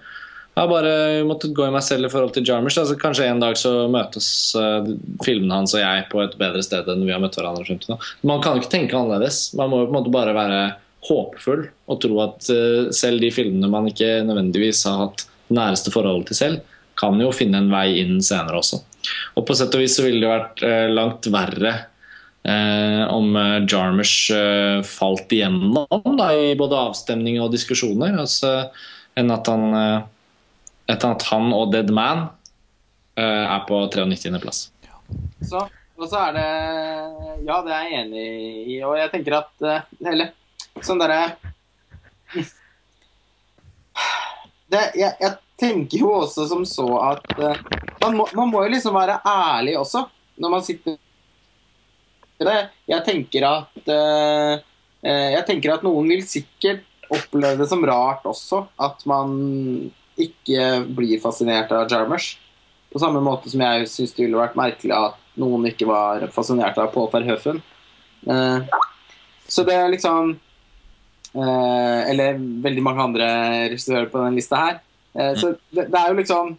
jeg 0.53 0.59
har 0.61 0.69
bare 0.69 1.23
måttet 1.25 1.55
gå 1.57 1.65
i 1.65 1.71
meg 1.73 1.81
selv 1.81 2.05
i 2.05 2.11
forhold 2.13 2.35
til 2.35 2.45
Jarmusch. 2.45 2.77
Altså, 2.77 2.93
kanskje 3.01 3.25
en 3.25 3.41
dag 3.41 3.57
så 3.57 3.71
møtes 3.89 4.27
uh, 4.53 4.85
filmene 5.25 5.55
hans 5.57 5.73
og 5.73 5.81
jeg 5.81 6.05
på 6.11 6.21
et 6.21 6.35
bedre 6.37 6.61
sted 6.61 6.91
enn 6.93 7.07
vi 7.07 7.15
har 7.15 7.23
møtt 7.23 7.39
hverandre 7.39 7.65
frem 7.65 7.79
til 7.81 7.95
nå. 7.95 7.97
Man 8.29 8.43
kan 8.45 8.59
ikke 8.59 8.69
tenke 8.75 8.99
annerledes. 8.99 9.47
Man 9.57 9.71
må 9.71 9.81
jo 9.81 9.87
på 9.87 9.95
en 9.95 9.97
måte 9.97 10.13
bare 10.13 10.35
være 10.37 10.59
håpefull 11.07 11.65
og 11.91 12.01
tro 12.03 12.19
at 12.23 12.49
eh, 12.53 12.91
selv 12.95 13.23
de 13.23 13.31
filmene 13.33 13.69
man 13.71 13.89
ikke 13.89 14.21
nødvendigvis 14.27 14.85
har 14.89 15.05
hatt 15.05 15.25
næreste 15.53 15.91
forhold 15.93 16.27
til 16.29 16.39
selv, 16.39 16.61
kan 16.99 17.17
jo 17.21 17.31
finne 17.33 17.59
en 17.59 17.71
vei 17.73 17.99
inn 18.03 18.19
senere 18.23 18.59
også. 18.59 18.79
Og 19.37 19.47
på 19.47 19.55
sett 19.57 19.73
og 19.75 19.83
vis 19.83 19.97
så 19.97 20.05
ville 20.05 20.21
det 20.23 20.31
vært 20.31 20.63
eh, 20.65 20.87
langt 20.93 21.27
verre 21.33 21.73
eh, 22.47 23.03
om 23.09 23.35
eh, 23.39 23.65
Jarmusch 23.69 24.31
eh, 24.35 24.79
falt 24.87 25.33
igjennom 25.33 26.17
da, 26.19 26.31
i 26.35 26.53
både 26.59 26.79
avstemning 26.89 27.41
og 27.43 27.51
diskusjoner, 27.53 28.15
altså, 28.23 28.69
enn 29.19 29.33
at 29.33 29.49
han, 29.51 29.65
eh, 29.79 30.05
etter 30.93 31.15
at 31.15 31.27
han 31.31 31.51
og 31.55 31.73
Dead 31.75 31.91
Man 31.93 32.27
er 33.13 33.59
på 33.67 33.77
93. 33.93 34.39
plass. 34.41 34.59
Så, 35.45 35.59
og 35.99 36.07
så 36.09 36.17
er 36.17 36.31
det 36.33 36.45
Ja, 37.45 37.59
det 37.61 37.75
er 37.75 37.83
jeg 37.83 37.99
enig 37.99 38.23
i. 38.23 38.77
Og 38.81 38.95
jeg 38.97 39.11
tenker 39.11 39.35
at 39.37 39.65
Eller 40.01 40.31
sånn 40.81 41.01
derre 41.01 41.35
det, 44.73 44.83
jeg, 44.97 45.11
jeg 45.21 45.33
tenker 45.61 46.01
jo 46.01 46.11
også 46.23 46.47
som 46.49 46.63
så 46.65 46.87
at 47.11 47.27
uh, 47.37 47.59
man, 48.01 48.17
må, 48.17 48.27
man 48.33 48.49
må 48.49 48.63
jo 48.65 48.73
liksom 48.73 48.97
være 48.97 49.19
ærlig 49.27 49.77
også 49.79 50.07
når 50.41 50.49
man 50.55 50.65
sitter 50.65 50.97
det. 52.43 52.59
Jeg 52.89 53.05
tenker 53.05 53.45
at 53.47 53.91
eh, 53.93 54.61
eh, 55.05 55.27
Jeg 55.35 55.45
tenker 55.47 55.75
at 55.75 55.83
noen 55.85 56.09
vil 56.11 56.23
sikkert 56.27 56.83
oppleve 57.13 57.61
det 57.61 57.69
som 57.69 57.83
rart 57.85 58.25
også 58.27 58.63
at 58.81 59.03
man 59.09 59.35
ikke 60.19 60.83
blir 60.93 61.21
fascinert 61.21 61.71
av 61.73 61.87
Jarmers. 61.91 62.33
På 62.93 63.01
samme 63.01 63.21
måte 63.23 63.51
som 63.53 63.61
jeg 63.63 63.87
syns 63.89 64.13
det 64.17 64.25
ville 64.25 64.41
vært 64.41 64.57
merkelig 64.57 64.95
at 64.97 65.21
noen 65.39 65.65
ikke 65.69 65.87
var 65.89 66.27
fascinert 66.33 66.77
av 66.81 66.91
Paul 66.93 67.09
Verhoeven. 67.13 67.61
Uh, 68.27 68.61
så 69.49 69.65
det 69.67 69.75
er 69.75 69.89
liksom 69.91 70.35
eh, 70.35 70.41
Eller 71.33 72.37
veldig 72.37 72.83
mange 72.85 73.01
andre 73.07 73.27
regissører 73.71 74.09
på 74.11 74.21
denne 74.21 74.37
lista 74.37 74.59
her. 74.59 74.75
Eh, 75.17 75.33
så 75.39 75.55
det, 75.73 75.87
det 75.89 75.99
er 75.99 76.11
jo 76.11 76.19
liksom 76.19 76.53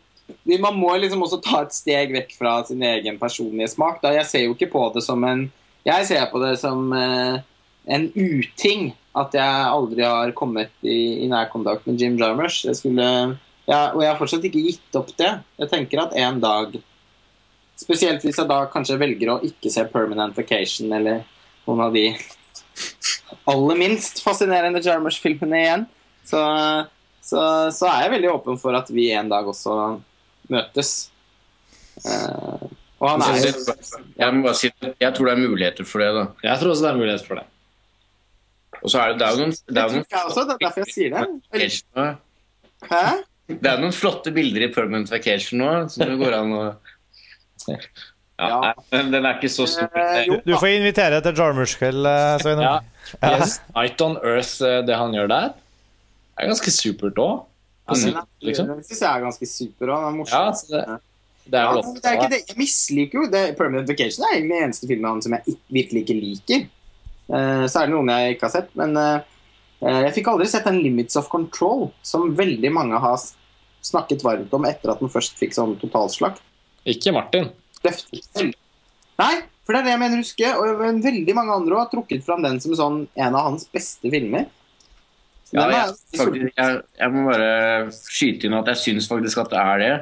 Man 0.49 0.77
må 0.79 0.93
liksom 0.97 1.25
også 1.27 1.41
ta 1.45 1.65
et 1.65 1.75
steg 1.77 2.13
vekk 2.15 2.37
fra 2.39 2.57
sin 2.67 2.83
egen 2.83 3.19
personlige 3.21 3.75
smak. 3.75 4.01
Da. 4.03 4.15
Jeg 4.17 4.29
ser 4.31 4.45
jo 4.47 4.55
ikke 4.57 4.73
på 4.73 4.87
det 4.95 5.05
som 5.05 5.25
en 5.29 5.49
Jeg 5.85 6.07
ser 6.09 6.27
på 6.33 6.41
det 6.43 6.55
som 6.63 6.93
eh, 6.97 7.43
en 7.85 8.07
uting 8.17 8.95
at 9.15 9.35
jeg 9.37 9.67
aldri 9.71 10.03
har 10.03 10.33
kommet 10.35 10.73
i, 10.83 11.23
i 11.23 11.27
nærkontakt 11.31 11.85
med 11.87 12.01
Jim 12.01 12.17
Jarmusch. 12.19 12.65
Jeg 12.65 12.79
skulle 12.81 13.05
ja, 13.69 13.93
og 13.95 14.01
jeg 14.03 14.11
har 14.11 14.19
fortsatt 14.19 14.45
ikke 14.45 14.65
gitt 14.65 14.97
opp 14.99 15.13
det. 15.17 15.31
Jeg 15.61 15.71
tenker 15.71 16.03
at 16.03 16.19
en 16.19 16.43
dag 16.43 16.75
Spesielt 17.75 18.23
hvis 18.23 18.37
jeg 18.39 18.47
da 18.47 18.61
kanskje 18.71 18.95
velger 19.01 19.33
å 19.33 19.41
ikke 19.43 19.71
se 19.73 19.83
Permanent 19.91 20.37
Vacation 20.39 20.93
eller 20.95 21.25
noen 21.67 21.81
av 21.83 21.97
de 21.97 22.05
aller 23.51 23.81
minst 23.81 24.23
fascinerende 24.25 24.83
Jarmusch-filmene 24.85 25.61
igjen. 25.61 25.87
Så, 26.25 26.41
så, 27.25 27.41
så 27.75 27.91
er 27.91 28.07
jeg 28.07 28.15
veldig 28.19 28.31
åpen 28.33 28.61
for 28.61 28.77
at 28.79 28.91
vi 28.95 29.11
en 29.15 29.33
dag 29.33 29.49
også 29.49 29.77
møtes. 30.53 30.95
Uh, 32.05 32.65
og 33.01 33.11
han 33.13 33.23
er 33.27 33.37
jo 33.39 33.75
Jeg 34.19 34.35
må 34.35 34.47
bare 34.47 34.59
si 34.59 34.71
at 34.73 35.03
jeg 35.03 35.15
tror 35.17 35.29
det 35.29 35.35
er 35.35 35.43
muligheter 35.45 35.89
for 35.89 36.05
det. 36.05 36.13
da. 36.17 36.25
Jeg 36.49 36.61
tror 36.61 36.75
også 36.75 36.87
det 36.87 36.93
er 36.93 37.03
muligheter 37.03 37.29
for 37.29 37.41
det. 37.41 37.47
Og 38.81 38.91
så 38.91 39.01
er 39.01 39.13
det, 39.13 39.21
det 39.21 39.27
er 39.27 39.31
jo 39.33 39.45
noen, 39.45 39.55
det 39.69 39.81
er 39.81 39.95
jeg 39.95 40.25
også, 40.29 40.43
det 40.45 40.55
er 40.55 40.65
derfor 40.67 40.83
jeg 40.85 40.93
sier 40.93 41.15
det. 41.15 42.09
Hæ? 42.85 43.05
det 43.49 43.69
er 43.69 43.81
noen 43.81 43.93
flotte 43.93 44.33
bilder 44.33 44.67
i 44.67 44.73
Permanent 44.73 45.11
Vacation 45.13 45.61
nå, 45.61 45.71
som 45.93 46.05
det 46.09 46.17
går 46.21 46.37
an 46.37 46.53
å 46.57 46.65
ja, 48.39 48.49
Ja. 48.49 48.61
nei, 48.61 48.73
men 48.93 49.11
Den 49.13 49.27
er 49.27 49.35
ikke 49.39 49.51
så 49.53 49.67
stor. 49.69 49.89
Eh, 49.95 50.27
Du 50.45 50.55
får 50.59 50.73
invitere 50.79 51.21
til 51.23 51.33
Jarmusch-kveld, 51.39 52.07
eh, 52.07 52.39
Sveinung. 52.43 52.63
Ja. 52.65 52.81
Yes, 53.39 53.61
Night 53.77 54.01
on 54.03 54.17
Earth, 54.25 54.61
eh, 54.63 54.83
det 54.83 54.97
han 54.97 55.13
gjør 55.13 55.29
der, 55.29 55.55
er 56.39 56.49
ganske 56.49 56.71
supert 56.73 57.15
òg. 57.15 57.45
den, 57.95 58.17
er- 58.17 58.25
liksom. 58.43 58.67
den 58.67 58.83
syns 58.83 59.01
jeg 59.01 59.11
er 59.11 59.21
ganske 59.27 59.47
super. 59.47 59.87
Den 59.87 60.05
er 60.09 60.17
morsom. 60.17 60.47
Ja, 60.47 60.53
så 60.53 60.67
det, 60.71 61.01
det 61.51 61.59
er 61.61 61.65
Ja, 61.65 61.75
jo 61.75 61.95
det 61.95 62.05
er 62.05 62.17
ikke 62.17 62.31
det. 62.31 62.47
Jeg 62.49 62.57
misliker 62.57 63.15
jo 63.23 63.27
det. 63.31 63.57
Permanent 63.59 63.89
Vacation 63.89 64.25
er 64.25 64.35
egentlig 64.39 64.51
den 64.59 64.65
eneste 64.71 64.89
filmen 64.89 65.11
han 65.11 65.23
som 65.23 65.33
jeg 65.33 65.57
virkelig 65.71 66.03
ikke 66.07 66.21
liker. 66.21 66.67
Uh, 67.29 67.65
så 67.69 67.81
er 67.83 67.87
det 67.87 67.95
noen 67.95 68.09
jeg 68.09 68.35
ikke 68.37 68.49
har 68.49 68.51
sett, 68.53 68.71
men 68.77 68.97
eh, 68.97 69.21
eh, 69.83 70.01
jeg 70.09 70.15
fikk 70.19 70.27
aldri 70.29 70.47
sett 70.49 70.65
den 70.65 70.83
Limits 70.83 71.17
of 71.17 71.29
Control, 71.33 71.91
som 72.03 72.35
veldig 72.37 72.71
mange 72.73 72.99
har 73.01 73.17
snakket 73.85 74.23
varmt 74.25 74.53
om 74.53 74.65
etter 74.69 74.91
at 74.93 75.01
den 75.01 75.09
først 75.09 75.37
fikk 75.41 75.55
sånn 75.57 75.77
totalslakt. 75.81 76.41
Ikke 76.85 77.13
Martin. 77.17 77.49
Løfter. 77.85 78.53
Nei, 79.21 79.35
for 79.65 79.75
det 79.75 79.81
er 79.81 79.87
det 79.87 79.95
jeg 79.95 80.03
mener 80.03 80.19
å 80.19 80.25
huske. 80.25 80.51
Og 80.59 80.83
veldig 81.05 81.37
mange 81.37 81.57
andre 81.57 81.81
har 81.81 81.89
trukket 81.93 82.27
fram 82.27 82.45
den 82.45 82.61
som 82.63 82.75
sånn, 82.79 83.01
en 83.15 83.39
av 83.39 83.51
hans 83.51 83.67
beste 83.73 84.11
filmer. 84.13 84.49
Så 85.49 85.57
Ja, 85.59 85.67
jeg, 85.71 85.97
faktisk, 86.19 86.53
jeg, 86.57 86.79
jeg 86.99 87.15
må 87.15 87.25
bare 87.29 87.51
skyte 87.95 88.49
inn 88.49 88.59
at 88.59 88.71
jeg 88.73 88.83
syns 88.83 89.09
faktisk 89.11 89.45
at 89.45 89.53
det 89.53 89.63
er 89.63 89.83
det. 89.83 89.95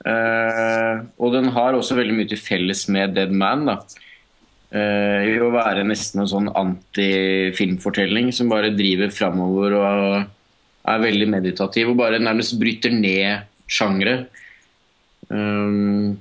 Uh, 0.00 1.04
og 1.20 1.34
den 1.34 1.50
har 1.52 1.76
også 1.76 1.98
veldig 1.98 2.14
mye 2.16 2.28
til 2.30 2.40
felles 2.40 2.86
med 2.92 3.12
Dead 3.18 3.32
Man. 3.36 3.66
da. 3.68 3.76
uh, 4.72 5.20
I 5.28 5.36
å 5.44 5.50
være 5.52 5.84
nesten 5.84 6.24
en 6.24 6.30
sånn 6.30 6.48
antifilmfortelling 6.56 8.32
som 8.32 8.48
bare 8.52 8.72
driver 8.72 9.12
framover 9.12 9.76
og 9.76 10.00
er 10.90 11.04
veldig 11.04 11.28
meditativ 11.28 11.92
og 11.92 12.00
bare 12.00 12.22
nærmest 12.22 12.56
bryter 12.60 12.94
ned 12.96 13.44
sjangre. 13.70 14.24
Um, 15.28 16.16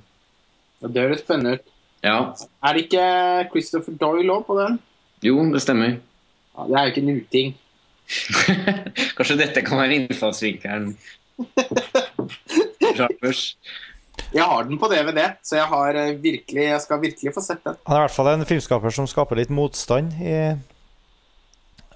Det 0.79 1.01
høres 1.01 1.19
spennende 1.25 1.53
ut. 1.57 1.65
ja. 2.03 2.17
Er 2.63 2.73
det 2.73 2.81
ikke 2.87 3.49
Christopher 3.51 3.93
Doyle 3.99 4.31
òg 4.33 4.45
på 4.47 4.55
den? 4.59 4.79
Jo, 5.23 5.35
det 5.51 5.61
stemmer. 5.61 5.97
Ja, 6.55 6.61
det 6.67 6.75
er 6.77 6.83
jo 6.85 6.89
ikke 6.93 7.01
en 7.03 7.17
uting. 7.19 7.47
Kanskje 9.17 9.37
dette 9.41 9.61
kan 9.67 9.77
være 9.81 9.95
innfallsvinkelen. 9.99 10.87
Jeg 14.35 14.43
har 14.45 14.63
den 14.67 14.77
på 14.77 14.87
DVD, 14.91 15.21
så 15.43 15.55
jeg, 15.55 15.65
har 15.71 15.95
eh, 15.95 16.17
virkelig, 16.21 16.63
jeg 16.63 16.81
skal 16.83 16.99
virkelig 17.01 17.31
få 17.33 17.41
sett 17.41 17.63
den. 17.65 17.75
Han 17.87 17.95
er 17.95 17.99
i 18.01 18.03
hvert 18.03 18.13
fall 18.13 18.27
en 18.33 18.45
filmskaper 18.45 18.89
som 18.93 19.07
skaper 19.09 19.35
litt 19.39 19.49
motstand 19.53 20.11
i 20.21 20.33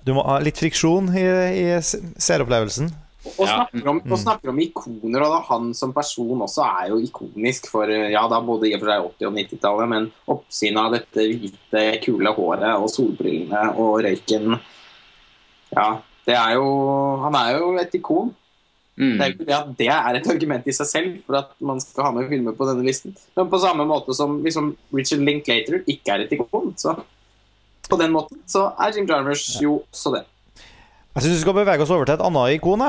Du 0.08 0.14
må 0.16 0.24
ha 0.26 0.40
litt 0.42 0.58
friksjon 0.58 1.12
i, 1.14 1.26
i 1.60 1.66
seeropplevelsen. 1.84 2.90
Og 3.24 3.48
snakker, 3.48 3.86
om, 3.88 4.00
og 4.04 4.20
snakker 4.20 4.52
om 4.52 4.58
ikoner, 4.60 5.24
og 5.24 5.32
da 5.32 5.38
han 5.48 5.70
som 5.78 5.94
person 5.96 6.42
også 6.44 6.66
er 6.66 6.90
jo 6.92 6.98
ikonisk 7.00 7.70
for 7.72 7.88
eh, 7.88 8.10
ja, 8.12 8.26
da 8.28 8.42
både 8.44 8.68
i 8.68 8.74
og 8.76 8.82
for 8.82 8.92
seg 8.92 9.06
80- 9.06 9.30
og 9.30 9.38
90-tallet, 9.40 9.92
men 9.94 10.08
oppsynet 10.34 10.82
av 10.82 10.96
dette 10.98 11.28
hvite, 11.30 11.84
kule 12.04 12.34
håret 12.36 12.74
og 12.76 12.90
solbrillene 12.92 13.62
og 13.80 14.02
røyken 14.04 14.58
Ja, 15.74 15.88
det 16.28 16.36
er 16.38 16.58
jo 16.60 16.66
Han 17.24 17.38
er 17.40 17.56
jo 17.58 17.72
et 17.82 17.96
ikon. 17.98 18.34
Mm. 19.00 19.16
Det 19.16 19.24
er 19.24 19.32
jo 19.32 19.34
ikke 19.34 19.48
det 19.48 19.56
at 19.56 19.72
det 19.80 19.88
er 19.90 20.20
et 20.20 20.28
argument 20.36 20.68
i 20.70 20.76
seg 20.76 20.90
selv 20.92 21.16
for 21.26 21.40
at 21.40 21.56
man 21.66 21.80
skal 21.82 22.10
ha 22.10 22.12
med 22.14 22.28
filmer 22.30 22.54
på 22.60 22.68
denne 22.70 22.86
listen. 22.86 23.16
Men 23.40 23.50
på 23.50 23.62
samme 23.64 23.88
måte 23.90 24.14
som 24.14 24.36
liksom 24.44 24.76
Richard 24.94 25.24
Linklater 25.26 25.80
ikke 25.88 26.14
er 26.14 26.26
et 26.28 26.36
ikon, 26.36 26.76
så 26.78 27.00
på 27.88 28.00
den 28.00 28.14
måten 28.14 28.44
så 28.50 28.68
er 28.80 28.94
Jim 28.94 29.08
Jarmers 29.10 29.48
jo 29.64 29.80
også 29.88 30.14
det. 30.18 30.26
Jeg 31.14 31.22
syns 31.22 31.36
vi 31.36 31.42
skal 31.44 31.54
bevege 31.60 31.84
oss 31.86 31.92
over 31.94 32.08
til 32.10 32.16
et 32.16 32.24
annet 32.26 32.56
ikon, 32.56 32.82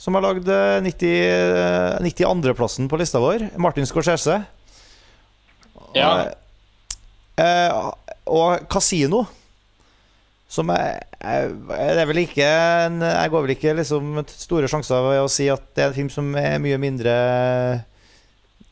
som 0.00 0.16
har 0.18 0.24
lagd 0.24 0.48
eh, 0.50 0.80
90, 0.82 1.12
eh, 1.22 2.00
92.-plassen 2.02 2.88
på 2.90 2.98
lista 2.98 3.20
vår. 3.22 3.46
Martin 3.62 3.86
Scorsese. 3.86 4.40
Ja. 5.94 6.10
Og, 7.38 8.10
og 8.26 8.66
Casino. 8.70 9.22
Som 10.50 10.70
er, 10.74 11.00
det 11.18 12.02
er 12.02 12.06
vel 12.06 12.20
ikke 12.20 12.46
en, 12.46 13.00
Jeg 13.02 13.30
går 13.32 13.42
vel 13.46 13.54
ikke 13.56 13.72
liksom 13.78 14.20
store 14.28 14.68
sjanser 14.70 15.02
ved 15.02 15.22
å 15.22 15.30
si 15.32 15.48
at 15.50 15.64
det 15.74 15.82
er 15.82 15.88
en 15.88 15.96
film 15.96 16.10
som 16.12 16.28
er 16.38 16.60
mye 16.62 16.78
mindre 16.78 17.14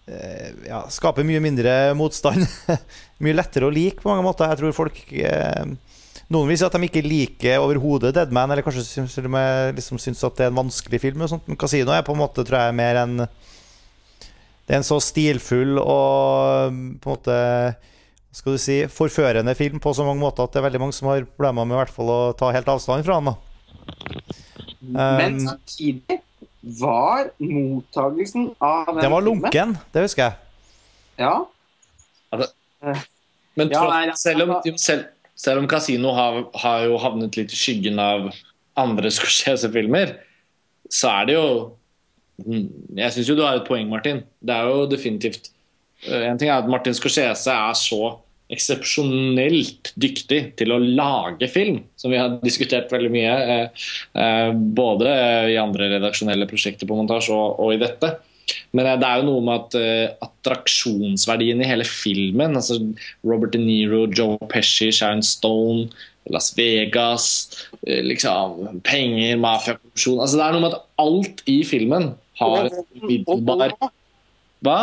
eh, 0.06 0.50
Ja, 0.68 0.84
skaper 0.92 1.26
mye 1.26 1.42
mindre 1.42 1.94
motstand. 1.98 2.46
mye 3.24 3.38
lettere 3.38 3.70
å 3.70 3.74
like 3.74 4.02
på 4.02 4.10
mange 4.10 4.26
måter. 4.26 4.50
Jeg 4.52 4.60
tror 4.60 4.76
folk 4.76 5.02
eh, 5.16 5.74
Noen 6.32 6.48
vil 6.48 6.56
si 6.58 6.64
at 6.64 6.72
de 6.72 6.86
ikke 6.88 7.02
liker 7.04 7.60
overhodet 7.60 8.14
Deadman, 8.16 8.50
eller 8.54 8.64
kanskje 8.64 8.84
syns, 8.86 9.16
liksom 9.76 9.98
syns 10.00 10.22
at 10.24 10.38
det 10.38 10.46
er 10.46 10.52
en 10.52 10.60
vanskelig 10.62 11.00
film. 11.02 11.20
Og 11.26 11.28
sånt. 11.34 11.46
Men 11.50 11.58
Casino 11.60 11.92
er 11.92 12.04
på 12.06 12.14
en 12.16 12.22
måte, 12.22 12.44
tror 12.48 12.62
jeg, 12.66 12.76
mer 12.78 13.02
en 13.02 13.16
Det 14.62 14.76
er 14.76 14.78
en 14.78 14.86
så 14.86 14.96
stilfull 15.02 15.76
og 15.82 16.70
på 17.02 17.10
en 17.10 17.16
måte 17.16 17.36
skal 18.32 18.54
du 18.54 18.60
si, 18.62 18.78
forførende 18.88 19.52
film 19.58 19.80
på 19.82 19.90
så 19.92 20.06
mange 20.06 20.22
måter 20.22 20.46
at 20.46 20.54
det 20.54 20.60
er 20.62 20.64
veldig 20.70 20.80
mange 20.80 20.94
som 20.96 21.10
har 21.10 21.26
problemer 21.28 21.66
med 21.68 21.74
i 21.76 21.80
hvert 21.82 21.92
fall 21.92 22.08
å 22.14 22.20
ta 22.38 22.48
helt 22.54 22.70
avstand 22.72 23.04
fra 23.04 23.18
den. 23.20 23.28
da. 23.28 23.34
Men 24.80 25.34
Um, 25.36 25.48
samtidig 25.50 26.16
var 26.80 27.28
mottagelsen 27.42 28.46
av 28.62 28.86
den 28.94 29.02
Den 29.02 29.10
var 29.12 29.20
filmen- 29.20 29.42
lunken, 29.42 29.74
det 29.92 30.02
husker 30.06 30.22
jeg. 30.22 30.34
Ja. 31.18 31.34
Men 32.32 33.68
Ja, 33.68 33.82
tross- 33.82 33.90
nei, 33.92 34.12
selv, 34.16 34.42
om, 34.48 34.54
jo, 34.64 34.72
selv, 34.78 35.04
selv 35.42 35.62
om 35.62 35.68
Casino 35.70 36.14
har, 36.16 36.40
har 36.62 36.86
jo 36.88 36.98
havnet 37.02 37.38
litt 37.38 37.52
i 37.54 37.58
skyggen 37.58 37.98
av 38.02 38.30
andre 38.78 39.10
Scorsese-filmer, 39.16 40.16
så 40.92 41.12
er 41.20 41.30
det 41.32 41.38
jo 41.40 41.46
Mm, 42.42 42.64
Jeg 42.96 43.12
syns 43.14 43.28
jo 43.28 43.34
du 43.38 43.42
har 43.44 43.58
et 43.58 43.66
poeng, 43.68 43.86
Martin. 43.92 44.22
Det 44.42 44.54
er 44.56 44.66
jo 44.66 44.86
definitivt 44.90 45.50
eh, 46.08 46.24
En 46.30 46.38
ting 46.40 46.48
er 46.50 46.62
at 46.62 46.70
Martin 46.72 46.96
Scorsese 46.96 47.52
er 47.52 47.76
så 47.78 48.16
eksepsjonelt 48.52 49.92
dyktig 50.00 50.40
til 50.58 50.74
å 50.74 50.80
lage 50.82 51.46
film, 51.48 51.82
som 52.00 52.12
vi 52.12 52.18
har 52.20 52.34
diskutert 52.42 52.90
veldig 52.92 53.12
mye. 53.14 53.36
eh, 53.54 53.86
eh, 54.24 54.50
Både 54.80 55.12
i 55.52 55.58
andre 55.60 55.92
redaksjonelle 55.94 56.48
prosjekter 56.50 56.88
på 56.88 56.98
montasje 56.98 57.36
og, 57.36 57.60
og 57.62 57.76
i 57.76 57.80
dette. 57.84 58.14
Men 58.76 58.86
eh, 58.86 58.96
det 59.00 59.08
er 59.08 59.20
jo 59.20 59.28
noe 59.28 59.44
med 59.46 59.60
at 59.60 59.76
uh, 59.78 60.28
attraksjonsverdien 60.28 61.60
i 61.62 61.68
hele 61.68 61.86
filmen 61.88 62.56
altså 62.58 62.78
Robert 63.26 63.54
De 63.54 63.60
Niro, 63.62 64.06
Joe 64.10 64.38
Pesci, 64.52 64.90
Sharon 64.94 65.22
Stone, 65.26 65.90
Las 66.32 66.52
Vegas, 66.58 67.28
uh, 67.82 68.00
liksom 68.06 68.82
penger, 68.86 69.36
mafiakorrupsjon 69.42 70.22
altså 70.24 70.40
Det 70.40 70.46
er 70.46 70.56
noe 70.56 70.66
med 70.66 70.76
at 70.76 70.84
alt 71.02 71.46
i 71.50 71.62
filmen 71.68 72.12
har 72.40 72.68
en 72.68 72.84
umiddelbar. 73.02 73.76
Hva? 74.62 74.78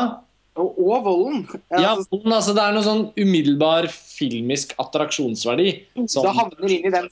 Og, 0.59 0.75
og 0.83 1.03
volden. 1.05 1.43
Ja, 1.71 1.95
Altså, 1.95 2.09
volden, 2.11 2.33
altså 2.35 2.53
Det 2.55 2.63
er 2.63 2.75
noe 2.75 2.85
sånn 2.85 3.03
umiddelbar 3.19 3.87
filmisk 3.91 4.75
attraksjonsverdi. 4.81 5.69
Som, 6.05 6.25
det 6.27 6.35
havner 6.35 6.73
inn 6.75 6.87
i 6.89 6.93
den 6.93 7.07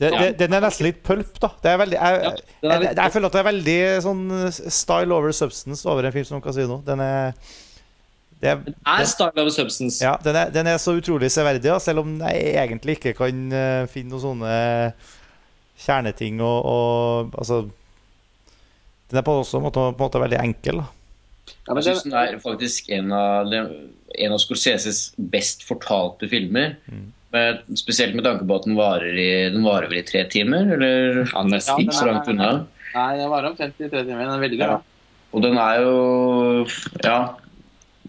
Det, 0.00 0.08
det, 0.16 0.28
den 0.40 0.54
er 0.56 0.62
nesten 0.64 0.86
litt 0.86 1.02
pulp, 1.04 1.34
da. 1.42 1.50
Det 1.60 1.68
er 1.74 1.80
veldig, 1.82 1.96
jeg, 2.00 2.20
Ja, 2.24 2.30
jeg, 2.30 2.44
er 2.62 2.70
jeg, 2.70 2.80
litt- 2.86 3.00
jeg 3.02 3.12
føler 3.12 3.28
at 3.28 3.34
det 3.36 3.40
er 3.42 3.48
veldig 3.50 3.74
sånn 4.06 4.22
style 4.72 5.12
over 5.18 5.34
substance 5.36 5.84
over 5.92 6.08
en 6.08 6.14
film 6.14 6.24
som 6.30 6.40
Casino. 6.44 6.78
Den 6.86 7.02
er, 7.04 7.34
det 8.40 8.48
er, 8.54 8.62
er 8.88 9.04
style 9.10 9.34
over 9.44 9.52
substance. 9.52 10.00
ja, 10.00 10.14
den 10.24 10.38
er, 10.40 10.48
den 10.54 10.70
er 10.72 10.78
så 10.80 10.94
utrolig 10.96 11.28
severdig, 11.34 11.66
da, 11.68 11.76
selv 11.84 12.00
om 12.06 12.14
jeg 12.22 12.54
egentlig 12.62 12.96
ikke 12.96 13.12
kan 13.18 13.42
eh, 13.52 13.82
finne 13.92 14.14
noen 14.14 14.24
sånne 14.24 14.54
kjerneting 15.80 16.40
og, 16.44 16.58
og 16.68 17.36
Altså 17.40 17.60
Den 19.10 19.20
er 19.20 19.24
på 19.26 19.36
også 19.42 19.58
en 19.60 19.64
måte, 19.68 19.84
på 19.84 20.00
en 20.00 20.06
måte 20.06 20.20
veldig 20.22 20.40
enkel. 20.40 20.80
Da. 20.80 20.88
ja, 21.66 21.74
men 21.74 21.82
Jeg 21.82 21.86
syns 21.92 22.02
den, 22.04 22.12
den 22.16 22.20
er 22.38 22.42
faktisk 22.44 22.90
en 22.94 23.12
av, 23.16 23.52
en 23.52 24.32
av 24.36 24.40
Scorseses 24.42 25.00
best 25.32 25.64
fortalte 25.68 26.28
filmer. 26.30 26.76
Med, 27.30 27.60
spesielt 27.78 28.16
med 28.18 28.24
tanke 28.26 28.46
på 28.48 28.56
at 28.58 28.64
den 28.66 28.74
varer, 28.78 29.14
i, 29.14 29.28
den 29.54 29.62
varer 29.62 29.86
vel 29.90 30.00
i 30.00 30.06
tre 30.06 30.24
timer, 30.32 30.66
eller 30.74 31.20
Ja, 31.22 31.42
nesten. 31.46 31.76
Ja, 31.76 31.84
ikke 31.84 31.94
så 32.00 32.08
langt 32.08 32.30
unna. 32.32 32.48
Nei, 32.90 33.10
den 33.20 33.30
varer 33.30 33.52
omtrent 33.52 33.78
i 33.78 33.86
tre 33.88 34.02
timer. 34.02 34.24
Den 34.24 34.34
er 34.34 34.42
veldig 34.42 34.58
bra. 34.64 34.80
Og 35.30 35.44
den 35.44 35.60
er 35.62 35.84
jo 35.84 36.66
Ja. 37.04 37.18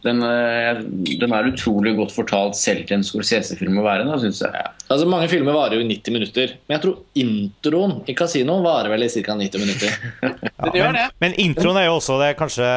Den 0.01 0.23
er, 0.25 0.80
den 0.81 1.33
er 1.35 1.47
utrolig 1.51 1.93
godt 1.97 2.13
fortalt 2.15 2.57
selv 2.57 2.88
til 2.89 2.97
en 2.97 3.03
Scorsese-film 3.05 3.77
å 3.77 3.83
være, 3.85 4.07
da, 4.07 4.17
synes 4.21 4.39
jeg. 4.41 4.71
Altså 4.88 5.05
Mange 5.09 5.30
filmer 5.30 5.53
varer 5.53 5.77
jo 5.77 5.83
i 5.83 5.89
90 5.91 6.15
minutter, 6.15 6.55
men 6.65 6.75
jeg 6.75 6.83
tror 6.85 7.21
introen 7.21 7.93
i 8.09 8.15
Casino 8.17 8.57
varer 8.65 8.89
vel 8.89 9.05
i 9.05 9.11
ca. 9.13 9.35
90 9.38 9.61
minutter. 9.61 9.93
Den 10.65 10.77
gjør 10.80 10.97
det. 10.97 11.05
Men 11.21 11.38
introen 11.45 11.80
er 11.83 11.88
jo 11.88 11.95
også 11.99 12.17
det 12.21 12.31
kanskje 12.39 12.67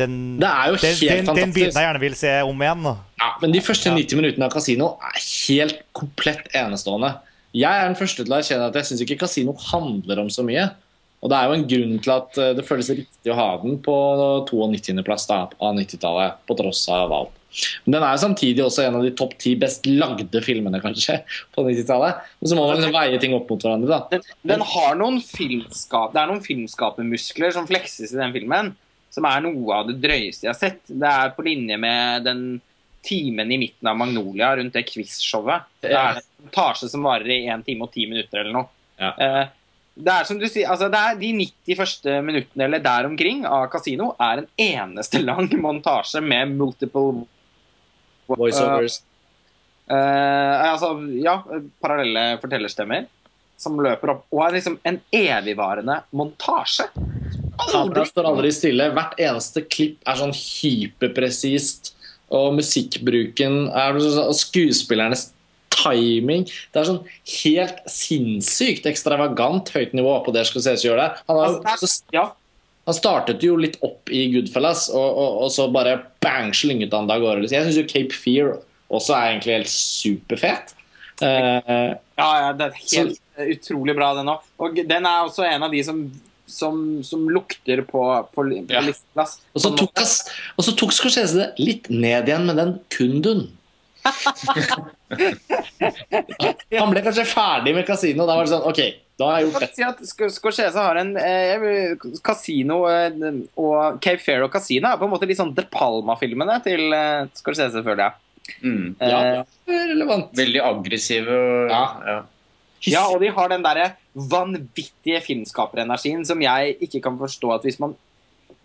den 0.00 0.16
Det 0.40 0.48
er 0.48 0.72
jo 0.72 0.80
helt 0.82 1.02
den, 1.04 1.32
den 1.36 1.54
biten 1.56 1.76
jeg 1.76 1.86
gjerne 1.88 2.02
vil 2.02 2.16
se 2.18 2.34
om 2.48 2.64
igjen. 2.64 2.86
Da. 2.88 2.94
Ja, 3.20 3.32
men 3.42 3.54
de 3.54 3.64
første 3.64 3.92
90 3.92 4.20
minuttene 4.22 4.48
av 4.48 4.54
Casino 4.56 4.94
er 5.04 5.20
helt 5.20 5.82
komplett 5.96 6.48
enestående. 6.56 7.14
Jeg 7.56 7.66
er 7.70 7.88
den 7.88 7.98
første 7.98 8.24
til 8.24 8.32
å 8.32 8.38
erkjenne 8.38 8.68
at 8.70 8.76
jeg 8.78 8.88
syns 8.88 9.04
ikke 9.04 9.18
Casino 9.24 9.56
handler 9.72 10.22
om 10.22 10.28
så 10.32 10.44
mye. 10.46 10.68
Og 11.20 11.28
det 11.28 11.36
er 11.36 11.48
jo 11.48 11.56
en 11.56 11.66
grunn 11.68 11.98
til 12.00 12.14
at 12.14 12.38
eh, 12.40 12.54
det 12.56 12.64
føles 12.68 12.88
riktig 12.94 13.32
å 13.32 13.36
ha 13.36 13.50
den 13.60 13.76
på 13.84 13.94
92.-plass 14.48 15.28
av 15.34 15.52
90-tallet, 15.60 16.40
på 16.48 16.56
tross 16.58 16.86
av 16.92 17.12
alt. 17.12 17.36
Men 17.84 17.96
den 17.96 18.04
er 18.06 18.14
jo 18.14 18.22
samtidig 18.22 18.62
også 18.62 18.84
en 18.84 19.00
av 19.00 19.04
de 19.04 19.10
topp 19.18 19.34
ti 19.42 19.56
best 19.58 19.88
lagde 19.90 20.42
filmene, 20.44 20.80
kanskje, 20.82 21.18
på 21.54 21.64
90-tallet. 21.66 22.22
Og 22.40 22.50
så 22.50 22.56
må 22.56 22.64
man 22.66 22.78
liksom 22.78 22.96
veie 22.96 23.20
ting 23.22 23.34
opp 23.36 23.50
mot 23.52 23.66
hverandre, 23.66 23.90
da. 23.90 24.00
Den, 24.14 24.24
den 24.54 24.64
har 24.72 24.96
noen 25.00 25.20
filmskap, 25.24 26.14
det 26.14 26.22
er 26.22 26.32
noen 26.32 26.44
filmskapermuskler 26.46 27.52
som 27.56 27.68
flekses 27.68 28.14
i 28.14 28.20
den 28.20 28.34
filmen, 28.36 28.72
som 29.10 29.26
er 29.26 29.44
noe 29.44 29.76
av 29.76 29.88
det 29.90 29.98
drøyeste 30.00 30.46
jeg 30.46 30.52
har 30.52 30.60
sett. 30.60 30.82
Det 30.88 31.12
er 31.12 31.32
på 31.36 31.44
linje 31.44 31.76
med 31.82 32.28
den 32.28 32.44
timen 33.02 33.52
i 33.52 33.58
midten 33.58 33.88
av 33.88 33.96
Magnolia 33.98 34.54
rundt 34.56 34.76
det 34.76 34.84
quiz-showet. 34.88 35.68
Det 35.82 35.92
er 35.92 36.20
en 36.20 36.26
montasje 36.44 36.90
som 36.92 37.04
varer 37.04 37.32
i 37.32 37.46
1 37.48 37.64
time 37.66 37.86
og 37.86 37.94
10 37.96 38.12
minutter 38.12 38.42
eller 38.42 38.54
noe. 38.54 38.70
Ja. 39.00 39.14
Eh, 39.16 39.48
det 39.94 40.12
er 40.14 40.26
som 40.28 40.38
du 40.40 40.46
sier, 40.48 40.68
altså 40.70 40.88
det 40.92 40.98
er 41.00 41.18
De 41.20 41.30
90 41.36 41.78
første 41.78 42.16
minuttene 42.24 42.66
eller 42.66 42.82
der 42.84 43.08
omkring 43.08 43.42
av 43.48 43.66
Casino 43.72 44.12
er 44.22 44.42
en 44.42 44.50
eneste 44.60 45.20
lang 45.28 45.50
montasje 45.60 46.22
med 46.24 46.54
multiple 46.56 47.24
Voiceovers. 48.30 49.00
Eh, 49.90 50.70
altså, 50.70 50.92
ja, 51.18 51.40
parallelle 51.82 52.38
fortellerstemmer 52.42 53.08
som 53.60 53.80
løper 53.82 54.14
opp. 54.14 54.22
Og 54.32 54.44
er 54.46 54.56
liksom 54.56 54.78
en 54.86 55.00
evigvarende 55.14 56.00
montasje. 56.16 56.86
Kameraet 57.60 58.12
står 58.12 58.28
aldri 58.30 58.52
stille. 58.54 58.86
Hvert 58.94 59.18
eneste 59.20 59.64
klipp 59.66 59.98
er 60.08 60.20
sånn 60.20 60.36
hyperpresist. 60.36 61.92
Og 62.30 62.54
musikkbruken 62.60 63.64
er, 63.74 63.98
og 63.98 64.36
skuespillernes 64.38 65.32
timing 65.82 66.44
Det 66.46 66.80
er 66.80 66.88
sånn 66.90 67.00
helt 67.42 67.80
sinnssykt 67.90 68.86
ekstravagant 68.90 69.72
høyt 69.74 69.92
nivå 69.96 70.16
på 70.26 70.32
det 70.36 70.46
Scorsese 70.48 70.86
gjør 70.88 71.00
der. 71.02 71.16
Han, 71.28 71.36
har, 71.40 71.60
Altså, 71.74 71.90
er- 72.10 72.18
ja. 72.18 72.24
han 72.86 72.94
startet 72.96 73.42
jo 73.44 73.56
litt 73.60 73.78
opp 73.86 74.10
i 74.10 74.26
Goodfellas, 74.34 74.88
og, 74.92 75.08
og, 75.24 75.38
og 75.46 75.50
så 75.54 75.68
bare 75.72 75.98
bang, 76.24 76.52
slynget 76.56 76.92
han 76.96 77.06
det 77.10 77.16
av 77.18 77.24
gårde. 77.24 77.50
Jeg 77.50 77.66
syns 77.68 77.80
jo 77.80 77.86
Cape 77.90 78.16
Fear 78.16 78.56
også 78.90 79.14
er 79.14 79.28
egentlig 79.34 79.58
helt 79.60 79.70
superfet. 79.74 80.74
Eh, 81.22 81.94
Ja, 82.20 82.30
ja, 82.36 82.48
det 82.52 82.66
er 82.66 82.74
helt 82.80 83.14
så, 83.16 83.44
utrolig 83.54 83.94
bra, 83.96 84.10
den 84.18 84.28
òg. 84.28 84.42
Og 84.60 84.74
den 84.76 85.06
er 85.08 85.22
også 85.24 85.44
en 85.46 85.62
av 85.64 85.70
de 85.72 85.80
som, 85.86 86.02
som, 86.50 86.80
som 87.06 87.22
lukter 87.32 87.80
på, 87.88 88.02
på, 88.34 88.42
på 88.44 88.72
Ja. 88.74 88.82
og, 89.14 89.62
så 89.62 89.70
tok, 89.78 89.94
tok 90.82 90.92
Scorsese 90.92 91.38
det 91.38 91.46
litt 91.62 91.88
ned 91.92 92.28
igjen 92.28 92.44
med 92.50 92.58
den 92.60 92.74
kundun. 92.92 93.46
Han 96.80 96.90
ble 96.92 97.02
kanskje 97.04 97.24
ferdig 97.28 97.72
med 97.76 97.84
kasino. 97.88 98.24
Da 98.28 98.34
var 98.38 98.44
det 98.46 98.52
sånn 98.54 98.68
OK, 98.70 98.80
da 99.20 99.24
har 99.28 99.34
jeg 99.40 99.46
gjort 99.50 99.64
det. 99.64 99.70
si 99.76 99.82
at 99.84 99.98
Scorsese 100.32 100.80
har 100.80 100.96
en 101.02 101.10
eh, 101.20 101.64
Casino 102.24 102.76
eh, 102.88 103.10
og 103.60 103.98
Cape 104.02 104.22
Fair 104.24 104.40
og 104.46 104.52
Casino 104.54 104.86
er 104.88 104.96
på 105.00 105.04
en 105.08 105.12
måte 105.12 105.28
litt 105.28 105.40
sånn 105.40 105.52
De 105.56 105.64
Palma-filmene 105.68 106.56
til 106.64 106.82
eh, 106.96 107.28
Scorsese, 107.36 107.82
føler 107.84 108.02
jeg. 108.06 108.12
Mm. 108.64 108.86
Ja, 108.98 109.18
Eh, 109.20 109.44
er 109.70 109.84
relevant. 109.92 110.30
Veldig 110.38 110.62
aggressive. 110.66 111.34
Ja. 111.70 111.84
ja. 112.08 112.18
Ja, 112.88 113.02
og 113.12 113.18
de 113.20 113.28
har 113.36 113.48
den 113.52 113.62
derre 113.64 113.86
vanvittige 114.16 115.20
filmskaperenergien 115.22 116.24
som 116.26 116.40
jeg 116.42 116.76
ikke 116.80 117.00
kan 117.04 117.18
forstå 117.20 117.48
at 117.58 117.64
hvis 117.68 117.80
man 117.82 117.92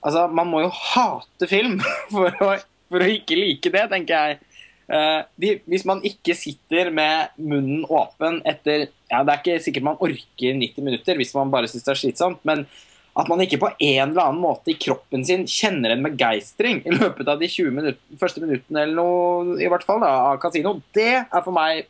Altså, 0.06 0.28
man 0.30 0.46
må 0.46 0.60
jo 0.62 0.70
hate 0.70 1.48
film 1.50 1.80
for 2.14 2.30
å, 2.30 2.52
for 2.94 3.02
å 3.02 3.06
ikke 3.10 3.34
like 3.40 3.70
det, 3.74 3.88
tenker 3.90 4.14
jeg. 4.14 4.38
Eh, 4.86 5.22
de, 5.42 5.54
hvis 5.66 5.86
man 5.90 6.04
ikke 6.06 6.36
sitter 6.38 6.92
med 6.94 7.32
munnen 7.42 7.88
åpen 7.90 8.36
etter 8.46 8.84
ja, 9.10 9.24
Det 9.26 9.32
er 9.34 9.40
ikke 9.40 9.64
sikkert 9.66 9.86
man 9.88 9.98
orker 9.98 10.60
90 10.60 10.86
minutter 10.86 11.18
hvis 11.18 11.34
man 11.34 11.50
bare 11.54 11.70
syns 11.72 11.88
det 11.88 11.94
er 11.96 12.00
slitsomt, 12.04 12.44
men 12.46 12.68
at 13.16 13.30
man 13.32 13.42
ikke 13.42 13.62
på 13.64 13.72
en 13.72 14.12
eller 14.12 14.28
annen 14.28 14.44
måte 14.44 14.74
i 14.74 14.78
kroppen 14.78 15.24
sin 15.26 15.48
kjenner 15.50 15.94
en 15.94 16.04
begeistring 16.06 16.84
i 16.86 16.94
løpet 16.94 17.30
av 17.32 17.40
de 17.42 17.50
20 17.50 17.74
minutt, 17.74 18.02
første 18.20 18.44
minuttene 18.44 18.84
eller 18.84 18.98
noe, 19.00 19.58
i 19.64 19.70
hvert 19.72 19.86
fall 19.88 20.04
da, 20.04 20.12
av 20.34 20.40
kasino, 20.44 20.76
det 20.94 21.14
er 21.24 21.42
for 21.46 21.56
meg 21.56 21.88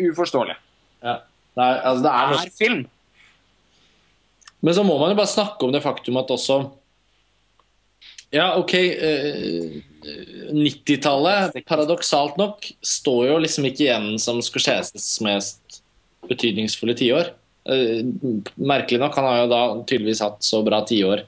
uforståelig. 0.00 0.56
Ja. 1.04 1.18
Nei, 1.60 1.70
altså, 1.76 2.02
det 2.06 2.12
er 2.12 2.32
Det 2.32 2.40
er 2.40 2.56
film. 2.56 2.82
Men 4.64 4.74
så 4.74 4.82
må 4.88 4.96
man 4.98 5.12
jo 5.12 5.20
bare 5.20 5.30
snakke 5.30 5.68
om 5.68 5.76
det 5.76 5.84
faktum 5.84 6.18
at 6.18 6.32
også 6.32 6.58
Ja, 8.34 8.56
OK 8.58 8.74
eh, 8.74 9.82
90-tallet, 10.52 11.56
paradoksalt 11.66 12.36
nok, 12.40 12.66
står 12.82 13.26
jo 13.30 13.38
liksom 13.42 13.66
ikke 13.68 13.86
igjen 13.86 14.08
som 14.22 14.42
Scorseses 14.44 15.08
mest 15.24 15.80
betydningsfulle 16.30 16.96
tiår. 16.98 17.30
Eh, 17.70 18.02
merkelig 18.54 19.00
nok, 19.02 19.16
han 19.18 19.28
har 19.28 19.40
jo 19.42 19.48
da 19.52 19.62
tydeligvis 19.86 20.22
hatt 20.24 20.42
så 20.46 20.62
bra 20.66 20.82
tiår 20.86 21.24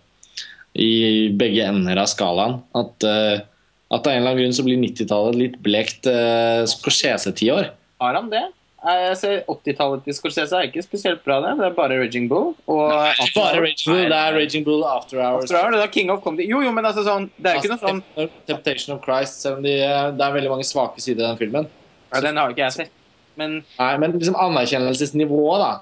i 0.79 0.93
begge 1.35 1.65
ender 1.67 1.99
av 1.99 2.11
skalaen 2.11 2.61
at, 2.79 3.07
eh, 3.07 3.41
at 3.89 4.07
av 4.07 4.13
en 4.13 4.21
eller 4.21 4.35
annen 4.35 4.43
grunn 4.43 4.59
så 4.59 4.67
blir 4.67 4.79
90-tallet 4.83 5.39
litt 5.39 5.55
blekt 5.65 6.07
uh, 6.07 6.61
Scorsese-tiår. 6.69 7.71
Har 8.03 8.19
han 8.19 8.29
det? 8.29 8.45
Eh, 8.79 8.99
Jeg 9.09 9.17
ser 9.19 9.41
80-tallet 9.51 10.05
til 10.07 10.15
Scorsese 10.15 10.55
er 10.55 10.69
ikke 10.69 10.83
spesielt 10.85 11.25
bra, 11.25 11.41
det. 11.43 11.57
Det 11.59 11.67
er 11.67 11.75
bare 11.75 11.97
Raging 11.99 12.29
Bull. 12.31 12.53
Og 12.71 12.93
Bare 13.35 13.63
Raging 13.65 13.89
Bull, 13.91 14.05
det 14.13 14.19
er 14.21 14.37
Raging 14.37 14.67
Bull 14.69 14.85
After 14.87 15.19
Hours. 15.19 15.49
After 15.49 15.59
Hour, 15.59 15.75
det 15.75 15.83
er 15.83 15.93
King 15.97 16.13
of 16.15 16.23
Comedy. 16.23 16.47
Jo, 16.51 16.61
jo, 16.63 16.71
men 16.77 16.87
altså 16.87 17.03
sånn 17.07 17.27
Det 17.37 17.51
er 17.51 17.59
jo 17.59 17.65
ikke 17.65 17.73
noe 17.75 17.83
sånn 17.83 18.31
Temptation 18.47 18.95
of 18.95 19.03
Christ, 19.07 19.43
selv 19.43 19.59
om 19.59 19.67
de, 19.67 19.75
det 19.81 20.29
er 20.29 20.37
veldig 20.39 20.53
mange 20.55 20.69
svake 20.69 21.03
sider 21.03 21.25
i 21.25 21.27
den 21.27 21.41
filmen. 21.43 21.69
ja, 22.15 22.23
Den 22.23 22.39
har 22.39 22.49
jo 22.51 22.55
ikke 22.57 22.67
jeg 22.69 22.77
sett. 22.79 22.95
Men 23.39 23.61
Nei, 23.79 23.93
men 24.03 24.15
liksom 24.19 24.39
anerkjennelsesnivået, 24.47 25.63
da. 25.63 25.75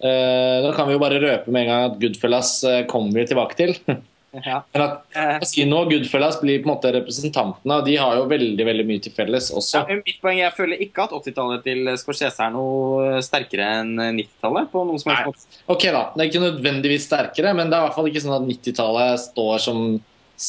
Uh, 0.00 0.62
da 0.64 0.70
kan 0.72 0.86
vi 0.88 0.94
jo 0.94 1.00
bare 1.02 1.18
røpe 1.20 1.52
med 1.52 1.66
en 1.66 1.68
gang 1.68 1.82
at 1.90 1.98
Goodfellas 2.00 2.54
uh, 2.64 2.82
kommer 2.88 3.12
vi 3.20 3.26
tilbake 3.30 3.58
til. 3.58 3.74
ja. 4.32 4.60
men 4.72 4.82
at 4.84 5.00
Eh, 5.10 5.38
Casino 5.42 5.80
og 5.82 5.90
Goodfellas 5.90 6.36
blir 6.38 6.60
på 6.62 6.68
en 6.68 6.72
måte 6.74 6.92
representantene, 6.94 7.78
og 7.80 7.86
de 7.86 7.96
har 7.98 8.14
jo 8.14 8.28
veldig 8.30 8.66
veldig 8.66 8.84
mye 8.86 9.02
til 9.02 9.14
felles 9.14 9.48
også. 9.50 9.82
ja, 9.90 9.98
mitt 9.98 10.20
poeng 10.22 10.38
jeg 10.38 10.54
føler 10.54 10.84
ikke 10.84 11.06
at 11.08 11.14
80-tallet 11.18 11.64
til 11.66 11.90
Scorsese 11.98 12.44
er 12.46 12.52
noe 12.54 13.18
sterkere 13.26 13.66
enn 13.80 13.90
90-tallet. 13.98 14.70
på 14.70 14.84
noen 14.86 15.02
som 15.02 15.10
helst 15.16 15.60
Ok 15.66 15.88
da, 15.90 16.04
Det 16.14 16.22
er 16.22 16.30
ikke 16.30 16.44
nødvendigvis 16.44 17.08
sterkere, 17.10 17.54
men 17.58 17.72
det 17.72 17.76
er 17.76 17.82
i 17.82 17.88
hvert 17.88 17.98
fall 17.98 18.10
ikke 18.10 18.22
sånn 18.22 18.36
at 18.38 18.46
90-tallet 18.46 19.24
står 19.24 19.64
som, 19.66 19.84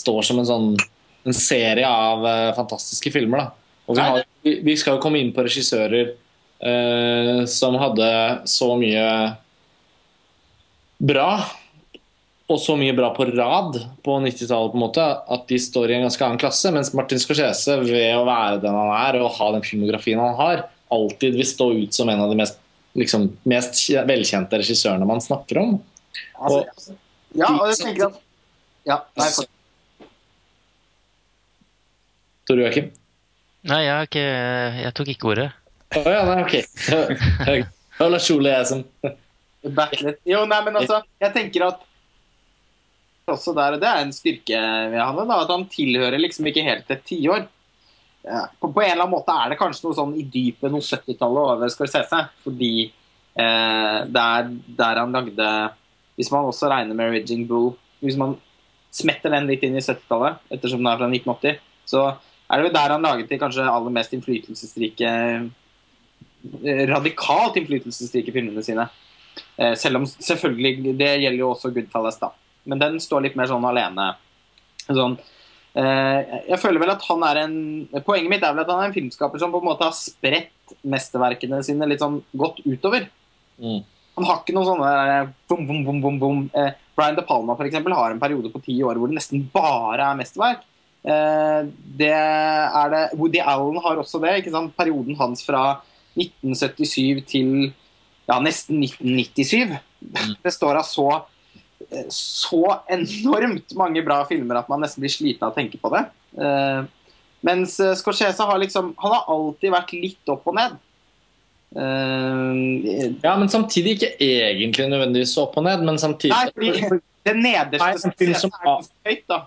står 0.02 0.22
som 0.30 0.44
en 0.44 0.52
sånn 0.52 0.70
en 1.22 1.38
serie 1.38 1.86
av 1.86 2.24
uh, 2.26 2.54
fantastiske 2.58 3.12
filmer. 3.14 3.44
da. 3.44 3.76
Og 3.90 3.98
vi, 3.98 4.02
har, 4.02 4.24
vi, 4.46 4.56
vi 4.66 4.78
skal 4.78 4.98
jo 4.98 5.04
komme 5.04 5.20
inn 5.22 5.34
på 5.36 5.46
regissører 5.46 6.14
uh, 6.66 7.44
som 7.50 7.78
hadde 7.82 8.12
så 8.50 8.72
mye 8.80 9.06
bra, 11.02 11.28
og 12.52 12.60
så 12.60 12.76
mye 12.80 12.94
bra 12.96 13.10
på 13.16 13.26
rad 13.30 13.78
på 14.04 14.18
90-tallet, 14.24 14.74
på 14.74 14.78
en 14.80 14.84
måte, 14.84 15.04
at 15.04 15.46
de 15.50 15.60
står 15.62 15.92
i 15.92 15.98
en 15.98 16.06
ganske 16.06 16.26
annen 16.26 16.42
klasse. 16.42 16.72
Mens 16.76 16.92
Martin 16.98 17.22
Scorsese, 17.22 17.78
ved 17.86 18.18
å 18.18 18.26
være 18.28 18.62
den 18.64 18.76
han 18.76 18.92
er 18.98 19.20
og 19.22 19.34
ha 19.38 19.52
den 19.56 19.66
filmografien 19.66 20.22
han 20.22 20.36
har, 20.40 20.66
alltid 20.92 21.38
vil 21.40 21.48
stå 21.48 21.70
ut 21.78 21.96
som 21.96 22.12
en 22.12 22.24
av 22.24 22.32
de 22.32 22.38
mest, 22.42 22.60
liksom, 23.00 23.30
mest 23.48 23.80
velkjente 24.10 24.60
regissørene 24.60 25.08
man 25.08 25.24
snakker 25.24 25.62
om. 25.62 25.78
Altså, 26.42 26.96
ja, 27.38 27.48
og 27.48 27.70
jeg 27.72 27.80
tenker 27.86 28.10
at 28.10 28.20
ja, 28.90 28.98
nei, 29.16 29.30
for, 29.36 29.48
Tor 32.50 32.60
Joakim? 32.60 32.90
Nei, 33.70 33.84
jeg, 33.86 34.10
ikke, 34.10 34.26
jeg 34.82 34.94
tok 34.98 35.12
ikke 35.14 35.30
ordet. 35.32 35.48
Å 35.96 36.02
ja, 36.10 36.24
nei, 36.28 36.42
ok. 36.42 36.56
Det 37.46 38.06
var 38.08 38.12
Lars 38.16 38.28
Ole 38.34 38.54
jeg 38.56 38.68
som 38.70 38.80
Jo, 40.26 40.40
nei, 40.50 40.60
men 40.66 40.80
altså, 40.80 41.02
jeg 41.22 41.34
tenker 41.36 41.68
at 41.68 41.84
også 43.30 43.54
der, 43.56 43.76
og 43.76 43.82
Det 43.82 43.88
er 43.90 44.02
en 44.02 44.14
styrke 44.16 44.62
ved 44.92 45.00
han, 45.00 45.28
da, 45.28 45.42
at 45.44 45.52
han 45.52 45.68
tilhører 45.70 46.20
liksom 46.20 46.48
ikke 46.50 46.66
helt 46.66 46.90
et 46.92 47.04
tiår. 47.06 47.46
På, 48.22 48.70
på 48.70 48.82
en 48.84 48.92
eller 48.92 49.04
annen 49.04 49.16
måte 49.16 49.34
er 49.34 49.52
det 49.52 49.60
kanskje 49.60 49.88
noe 49.88 49.98
sånn 49.98 50.16
i 50.20 50.26
dypet 50.30 50.70
noe 50.70 50.86
70-tallet 50.86 51.54
over 51.56 51.72
Scorsese. 51.74 52.20
Fordi 52.46 52.74
eh, 52.86 54.00
er 54.06 54.52
der 54.78 55.02
han 55.02 55.16
lagde 55.16 55.52
Hvis 56.20 56.30
man 56.34 56.50
også 56.50 56.70
regner 56.70 56.98
med 56.98 57.14
Ridging 57.16 57.48
Bull 57.50 57.72
Hvis 58.04 58.20
man 58.20 58.36
smetter 58.92 59.32
den 59.32 59.48
litt 59.48 59.64
inn 59.64 59.78
i 59.80 59.82
70-tallet, 59.82 60.42
ettersom 60.52 60.82
den 60.82 60.92
er 60.92 61.00
fra 61.00 61.08
1980, 61.08 61.62
så 61.88 62.02
er 62.52 62.60
det 62.60 62.66
jo 62.66 62.74
der 62.76 62.92
han 62.92 63.06
laget 63.06 63.30
de 63.32 63.38
kanskje 63.40 63.64
aller 63.64 63.94
mest 63.96 64.12
innflytelsesrike 64.18 65.12
eh, 65.16 66.82
Radikalt 66.90 67.56
innflytelsesrike 67.62 68.34
filmene 68.36 68.64
sine. 68.66 68.90
Eh, 69.56 69.78
selv 69.80 70.02
om 70.02 70.08
selvfølgelig 70.10 70.98
Det 71.00 71.12
gjelder 71.22 71.40
jo 71.40 71.54
også 71.54 71.72
Goodfellas, 71.72 72.20
da. 72.20 72.34
Men 72.70 72.82
den 72.82 73.00
står 73.02 73.26
litt 73.26 73.38
mer 73.40 73.50
sånn 73.50 73.66
alene. 73.66 74.12
Sånn, 74.86 75.16
eh, 75.78 76.42
jeg 76.50 76.60
føler 76.62 76.84
vel 76.84 76.94
at 76.94 77.06
han 77.08 77.24
er 77.28 77.40
en 77.44 77.56
Poenget 78.06 78.30
mitt 78.32 78.44
er 78.44 78.54
vel 78.54 78.64
at 78.64 78.72
han 78.72 78.84
er 78.84 78.90
en 78.90 78.96
filmskaper 78.96 79.42
som 79.42 79.54
på 79.54 79.62
en 79.62 79.70
måte 79.70 79.88
har 79.88 79.96
spredt 79.98 80.76
mesterverkene 80.88 81.62
sine 81.66 81.88
litt 81.90 82.04
sånn 82.04 82.22
godt 82.38 82.62
utover. 82.66 83.08
Mm. 83.62 83.82
Han 84.18 84.28
har 84.28 84.42
ikke 84.42 84.56
noe 84.56 84.68
sånne 84.68 84.92
bom, 85.50 85.64
bom, 85.68 85.84
bom, 85.88 86.02
bom, 86.04 86.20
bom. 86.22 86.42
Eh, 86.58 86.74
Brian 86.98 87.18
De 87.18 87.24
Palma 87.26 87.56
for 87.56 87.68
eksempel, 87.68 87.96
har 87.96 88.12
en 88.14 88.22
periode 88.22 88.52
på 88.54 88.62
ti 88.66 88.76
år 88.84 89.00
hvor 89.00 89.12
det 89.12 89.18
nesten 89.18 89.46
bare 89.54 90.12
er 90.12 90.20
mesterverk. 90.20 90.66
Eh, 91.02 91.62
det 91.98 92.14
er 92.14 92.92
det 92.94 93.06
Woody 93.18 93.42
Allen 93.42 93.80
har 93.82 94.02
også 94.02 94.22
det. 94.22 94.38
ikke 94.42 94.54
sant? 94.54 94.76
Perioden 94.78 95.18
hans 95.20 95.46
fra 95.46 95.82
1977 96.20 97.24
til 97.32 97.52
ja, 98.28 98.38
nesten 98.44 98.84
1997 98.84 99.78
består 100.44 100.78
av 100.82 100.88
så 100.88 101.08
så 102.14 102.62
enormt 102.90 103.74
mange 103.76 104.04
bra 104.06 104.22
filmer 104.30 104.62
at 104.62 104.70
man 104.72 104.80
nesten 104.86 105.04
blir 105.04 105.12
sliten 105.12 105.44
av 105.48 105.52
å 105.52 105.58
tenke 105.58 105.80
på 105.82 105.92
det. 105.94 106.06
Eh, 106.40 106.82
mens 107.44 107.80
eh, 107.84 107.96
Scorsese 108.00 108.46
har 108.48 108.60
liksom 108.62 108.94
Han 109.02 109.12
har 109.16 109.26
alltid 109.34 109.74
vært 109.74 109.92
litt 109.98 110.30
opp 110.32 110.46
og 110.48 110.56
ned. 110.56 110.78
Eh, 111.76 113.12
Ja, 113.24 113.36
men 113.38 113.50
samtidig 113.50 113.98
ikke 113.98 114.12
egentlig 114.20 114.88
nødvendigvis 114.92 115.38
opp 115.42 115.58
og 115.60 115.64
ned, 115.68 115.84
men 115.88 116.00
samtidig 116.02 116.36
nei, 116.36 116.52
fordi 116.56 117.00
det 117.28 117.36
nederste 117.38 117.80
Nei, 118.28 118.34
som- 118.34 118.52
er 118.66 118.84
høyt, 119.08 119.24
da. 119.30 119.42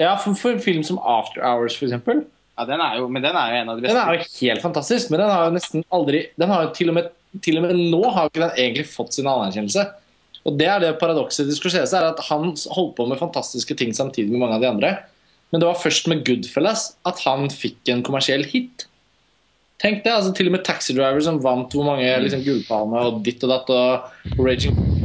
Ja, 0.00 0.14
for, 0.16 0.34
for 0.34 0.50
en 0.56 0.60
film 0.60 0.82
som 0.82 0.98
After 0.98 1.42
Hours, 1.44 1.76
for 1.76 1.86
eksempel. 1.86 2.24
Ja, 2.58 2.64
den 2.68 2.80
er 2.80 2.96
jo, 2.98 3.08
men 3.08 3.22
den 3.22 3.36
er 3.36 3.52
jo 3.52 3.60
en 3.62 3.68
av 3.68 3.80
de 3.80 3.88
Den 3.88 3.96
er 3.96 4.18
jo 4.18 4.24
helt 4.40 4.62
fantastisk, 4.62 5.10
men 5.10 5.20
den 5.20 5.30
har 5.30 5.46
jo 5.48 5.54
nesten 5.56 5.84
aldri 5.92 6.26
Den 6.38 6.48
har 6.50 6.64
jo 6.66 6.72
til 6.76 6.88
og 6.88 6.94
med, 6.94 7.10
til 7.40 7.56
og 7.56 7.62
med 7.64 7.76
nå 7.76 8.00
har 8.10 8.24
jo 8.26 8.32
ikke 8.32 8.42
den 8.48 8.56
egentlig 8.58 8.86
fått 8.90 9.14
sin 9.14 9.26
anerkjennelse. 9.30 9.84
Og 10.48 10.56
det 10.60 10.68
er 10.72 10.82
det 10.82 10.98
paradokset 11.00 11.46
til 11.46 11.56
Scorsese, 11.56 11.96
er 11.96 12.12
at 12.12 12.20
han 12.30 12.54
holdt 12.72 12.94
på 12.96 13.06
med 13.08 13.20
fantastiske 13.20 13.76
ting 13.76 13.92
samtidig 13.96 14.32
med 14.32 14.40
mange 14.44 14.56
av 14.56 14.64
de 14.64 14.70
andre. 14.70 14.92
Men 15.50 15.62
det 15.62 15.68
var 15.68 15.82
først 15.82 16.06
med 16.10 16.22
Goodfellas 16.26 16.92
at 17.08 17.20
han 17.26 17.50
fikk 17.52 17.90
en 17.92 18.04
kommersiell 18.06 18.46
hit. 18.48 18.86
Tenk 19.80 20.02
det, 20.04 20.12
altså 20.12 20.32
Til 20.36 20.50
og 20.50 20.54
med 20.58 20.64
Taxi 20.64 20.94
Driver, 20.96 21.20
som 21.24 21.40
vant 21.40 21.72
hvor 21.72 21.86
mange 21.88 22.08
liksom, 22.24 22.42
gullpalmer 22.44 23.08
og 23.08 23.20
ditt 23.24 23.42
og 23.46 23.52
datt, 23.52 23.70
og 23.72 24.40
Raging 24.40 24.76
Bull 24.76 24.98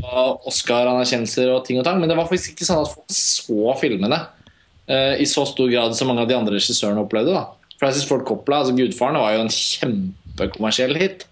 Oscar-anerkjennelser 0.50 1.52
og 1.54 1.64
ting 1.68 1.80
og 1.80 1.88
tang, 1.88 2.02
men 2.02 2.12
det 2.12 2.18
var 2.20 2.28
faktisk 2.28 2.54
ikke 2.54 2.68
sånn 2.68 2.84
at 2.84 2.92
folk 2.92 3.16
så 3.16 3.76
filmene 3.80 4.20
uh, 4.20 5.14
i 5.16 5.28
så 5.30 5.46
stor 5.48 5.72
grad 5.72 5.96
som 5.98 6.12
mange 6.12 6.26
av 6.26 6.30
de 6.30 6.38
andre 6.38 6.58
regissørene 6.58 7.06
opplevde. 7.06 7.34
da. 7.36 7.48
Francis 7.80 8.08
Ford 8.08 8.26
Coppola, 8.28 8.62
altså 8.64 8.76
'Gudfaren', 8.76 9.20
var 9.20 9.36
jo 9.36 9.46
en 9.46 9.56
kjempekommersiell 9.56 10.96
hit. 11.00 11.26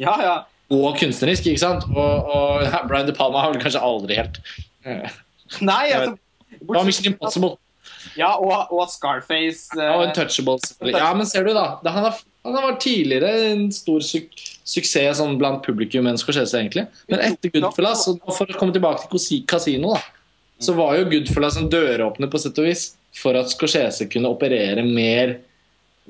Ja, 0.00 0.16
ja. 0.24 0.36
Og 0.72 0.96
kunstnerisk, 0.98 1.46
ikke 1.46 1.62
sant? 1.62 1.84
Og, 1.92 2.30
og 2.32 2.64
ja, 2.66 2.80
Brian 2.88 3.06
De 3.06 3.14
Palma 3.14 3.44
har 3.44 3.52
vel 3.54 3.62
kanskje 3.62 3.82
aldri 3.86 4.16
helt 4.18 4.40
eh, 4.82 5.06
Nei, 5.62 5.84
altså 5.94 6.16
Det 6.50 6.72
var 6.72 6.88
Mission 6.88 7.06
Impossible 7.12 7.52
Ja, 8.18 8.32
og, 8.34 8.72
og 8.74 8.88
Scarface. 8.90 9.68
eh, 9.78 9.92
og 9.92 10.08
Untouchables. 10.08 10.72
Ja, 10.90 11.12
men 11.14 11.28
ser 11.28 11.46
du, 11.46 11.52
da. 11.54 11.76
Det, 11.84 11.92
han, 11.94 12.06
har, 12.08 12.18
han 12.48 12.56
var 12.56 12.78
tidligere 12.82 13.30
en 13.52 13.66
stor 13.74 14.02
su 14.02 14.22
suksess 14.66 15.20
sånn 15.20 15.36
blant 15.38 15.62
publikum 15.62 16.08
enn 16.10 16.18
Scorsese, 16.18 16.58
egentlig. 16.58 16.86
Men 17.12 17.20
etter 17.22 17.52
Goodfellas, 17.54 18.06
og 18.10 18.32
for 18.34 18.50
å 18.50 18.56
komme 18.58 18.74
tilbake 18.74 19.06
til 19.12 19.44
kasino, 19.46 19.92
da, 19.94 20.00
så 20.58 20.74
var 20.74 20.96
jo 20.98 21.06
Goodfellas 21.12 21.58
en 21.60 21.68
døråpner 21.70 22.30
på 22.32 22.40
sett 22.42 22.58
og 22.58 22.66
vis 22.66 22.88
for 23.14 23.38
at 23.38 23.52
Scorsese 23.52 24.08
kunne 24.10 24.32
operere 24.34 24.82
mer, 24.82 25.36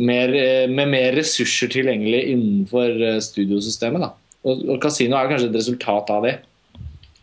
mer, 0.00 0.32
eh, 0.32 0.64
med 0.72 0.88
mer 0.94 1.18
ressurser 1.18 1.68
tilgjengelig 1.74 2.22
innenfor 2.32 2.96
eh, 3.10 3.18
studiosystemet. 3.24 4.06
da. 4.06 4.14
Og, 4.44 4.66
og 4.68 4.82
Casino 4.82 5.16
er 5.18 5.30
kanskje 5.30 5.48
et 5.50 5.58
resultat 5.58 6.10
av 6.12 6.26
det, 6.26 6.34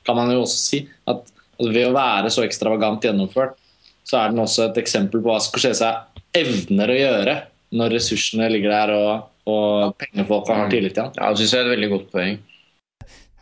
kan 0.03 0.17
man 0.17 0.31
jo 0.33 0.43
også 0.43 0.59
si. 0.59 0.81
At, 1.09 1.27
at 1.59 1.69
ved 1.69 1.89
å 1.89 1.95
være 1.95 2.31
så 2.33 2.45
ekstravagant 2.47 3.05
gjennomført, 3.05 3.55
så 4.03 4.19
er 4.19 4.33
den 4.33 4.43
også 4.43 4.67
et 4.67 4.79
eksempel 4.81 5.21
på 5.23 5.31
hva 5.31 5.39
Scorsese 5.43 5.91
evner 6.35 6.91
å 6.91 6.97
gjøre 6.97 7.35
når 7.73 7.95
ressursene 7.97 8.49
ligger 8.51 8.73
der 8.73 8.91
og, 8.95 9.29
og 9.49 9.95
pengefolka 10.01 10.57
har 10.57 10.73
tillit 10.73 10.95
til 10.97 11.07
han. 11.07 11.15
Ja, 11.17 11.31
det 11.31 11.41
syns 11.41 11.55
jeg 11.55 11.63
er 11.63 11.69
et 11.69 11.75
veldig 11.77 11.91
godt 11.93 12.11
poeng. 12.13 12.41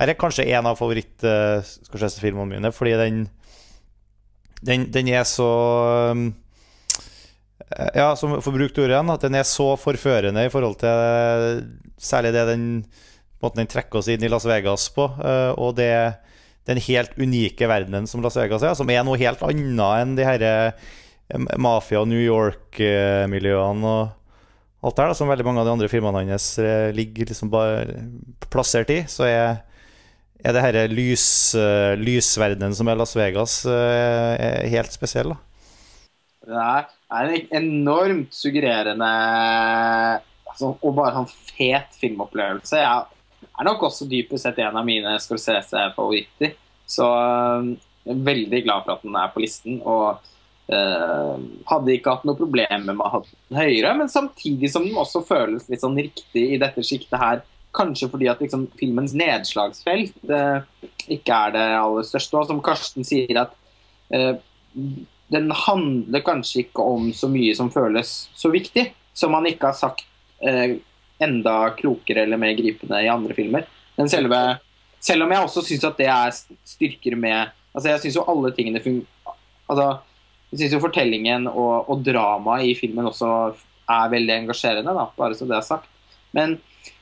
Her 0.02 0.10
er 0.10 0.18
kanskje 0.18 0.48
en 0.50 0.70
av 0.70 0.80
favoritt-Scorsese-filmene 0.80 2.56
mine, 2.56 2.72
fordi 2.74 2.96
den, 2.98 3.26
den, 4.66 4.88
den 4.94 5.12
er 5.14 5.28
så 5.30 5.50
um, 6.16 6.32
Ja, 7.96 8.12
som 8.18 8.40
forbrukt 8.42 8.80
ord 8.80 8.88
ordet 8.88 8.96
igjen, 8.96 9.14
at 9.14 9.26
den 9.28 9.38
er 9.38 9.46
så 9.48 9.74
forførende 9.80 10.46
i 10.48 10.52
forhold 10.54 10.80
til 10.82 11.62
særlig 12.02 12.34
det 12.34 12.48
den 12.50 12.66
måten 13.42 13.64
den 13.64 13.70
trekker 13.72 14.02
oss 14.02 14.10
inn 14.12 14.24
i 14.24 14.30
Las 14.32 14.46
Vegas 14.50 14.88
på, 14.94 15.08
eh, 15.22 15.52
og 15.58 15.76
det 15.80 15.92
den 16.70 16.78
helt 16.86 17.16
unike 17.18 17.66
verdenen 17.70 18.06
som 18.08 18.22
Las 18.22 18.38
Vegas 18.38 18.64
er, 18.64 18.76
som 18.78 18.90
er 18.94 19.04
noe 19.06 19.18
helt 19.18 19.42
annet 19.48 20.02
enn 20.04 20.16
de 20.18 20.26
her 20.28 20.44
eh, 20.46 20.90
mafia- 21.58 22.04
og 22.04 22.10
New 22.12 22.22
York-miljøene 22.22 23.88
og 23.88 24.86
alt 24.86 24.98
det 24.98 25.06
her, 25.06 25.16
som 25.18 25.30
veldig 25.30 25.46
mange 25.46 25.62
av 25.62 25.68
de 25.68 25.74
andre 25.74 25.90
filmene 25.90 26.24
hans 26.30 26.54
eh, 26.62 26.90
ligger 26.94 27.30
liksom 27.32 27.50
bare 27.54 27.98
plassert 28.54 28.94
i, 28.94 29.04
så 29.10 29.28
er 29.30 29.68
er 30.42 30.56
det 30.58 30.62
her 30.64 30.76
lys, 30.90 31.54
lysverdenen 32.02 32.74
som 32.74 32.88
er 32.90 32.96
Las 32.98 33.12
Vegas, 33.14 33.60
er 33.70 34.64
helt 34.74 34.90
spesiell. 34.90 35.36
da. 35.36 35.38
Det 36.42 36.58
er 36.58 37.28
en 37.30 37.52
enormt 37.60 38.34
suggererende 38.34 39.10
altså, 40.50 40.72
og 40.82 40.96
bare 40.98 41.14
sånn 41.20 41.30
fet 41.52 41.98
filmopplevelse. 42.02 42.80
Jeg 42.82 43.21
er 43.50 43.68
nok 43.68 43.88
også 43.88 44.08
dypest 44.10 44.48
sett 44.48 44.60
en 44.64 44.78
av 44.80 44.88
mine 44.88 45.14
Scorsese-favoritter. 45.22 46.56
Så 46.90 47.08
øh, 47.08 47.72
jeg 48.06 48.16
er 48.16 48.28
veldig 48.28 48.62
glad 48.66 48.86
for 48.86 48.96
at 48.96 49.06
den 49.06 49.18
er 49.18 49.32
på 49.34 49.46
listen. 49.46 49.80
Og 49.86 50.28
Uh, 50.72 51.36
hadde 51.68 51.92
ikke 51.92 52.14
hatt 52.14 52.22
noe 52.24 52.38
problem 52.38 52.86
med 52.86 53.02
å 53.04 53.10
ha 53.12 53.20
den 53.26 53.58
høyere, 53.60 53.90
men 53.98 54.08
samtidig 54.08 54.70
som 54.72 54.86
den 54.86 54.96
også 54.96 55.20
føles 55.28 55.66
litt 55.68 55.82
sånn 55.84 55.98
riktig 56.00 56.46
i 56.54 56.60
dette 56.62 56.80
sjiktet 56.88 57.18
her. 57.20 57.42
Kanskje 57.76 58.08
fordi 58.14 58.30
at 58.32 58.40
liksom, 58.40 58.70
filmens 58.80 59.12
nedslagsfelt 59.18 60.32
uh, 60.32 60.64
ikke 61.12 61.42
er 61.48 61.56
det 61.58 61.66
aller 61.76 62.08
største. 62.08 62.40
Og 62.40 62.48
som 62.48 62.62
Karsten 62.64 63.04
sier, 63.04 63.42
at 63.42 63.52
uh, 64.16 64.40
den 65.32 65.52
handler 65.66 66.24
kanskje 66.24 66.66
ikke 66.66 66.84
om 66.84 67.12
så 67.16 67.30
mye 67.32 67.56
som 67.58 67.72
føles 67.74 68.14
så 68.38 68.52
viktig, 68.54 68.90
som 69.18 69.32
man 69.36 69.48
ikke 69.48 69.72
har 69.72 69.78
sagt 69.78 70.04
eh, 70.44 70.78
enda 71.22 71.56
klokere 71.78 72.26
eller 72.26 72.40
mer 72.42 72.54
gripende 72.58 73.02
i 73.04 73.10
andre 73.12 73.36
filmer. 73.38 73.68
Men 73.98 74.10
selve, 74.12 74.40
selv 75.04 75.26
om 75.26 75.34
jeg 75.34 75.46
også 75.46 75.64
syns 75.68 75.86
at 75.88 76.00
det 76.00 76.10
er 76.12 76.34
styrker 76.36 77.18
med 77.20 77.52
altså 77.72 77.92
Jeg 77.92 78.02
syns 78.04 78.18
jo 78.18 78.26
alle 78.28 78.52
tingene 78.56 78.82
altså, 78.82 79.86
Jeg 80.52 80.60
syns 80.60 80.74
jo 80.76 80.84
fortellingen 80.84 81.48
og, 81.48 81.90
og 81.92 82.04
dramaet 82.04 82.72
i 82.72 82.76
filmen 82.76 83.08
også 83.08 83.30
er 83.92 84.12
veldig 84.12 84.34
engasjerende, 84.42 84.94
da, 84.96 85.08
bare 85.18 85.36
så 85.36 85.46
det 85.50 85.58
er 85.58 85.66
sagt. 85.68 85.88
Men, 86.36 86.56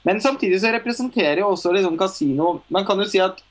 men 0.08 0.22
samtidig 0.22 0.62
så 0.62 0.72
representerer 0.74 1.44
jo 1.44 1.52
også 1.54 1.74
liksom 1.76 1.98
Casino 2.00 2.60
Man 2.70 2.86
kan 2.88 3.02
jo 3.02 3.10
si 3.10 3.22
at 3.22 3.44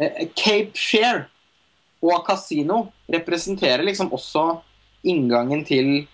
eh, 0.00 0.26
Cape 0.34 0.74
Share 0.78 1.28
og 2.00 2.24
Casino 2.26 2.86
representerer 3.12 3.84
liksom 3.84 4.12
også 4.16 4.46
inngangen 5.06 5.62
til 5.68 6.06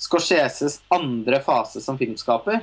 Scorseses 0.00 0.80
andre 0.88 1.40
fase 1.44 1.82
som 1.84 1.98
filmskaper. 2.00 2.62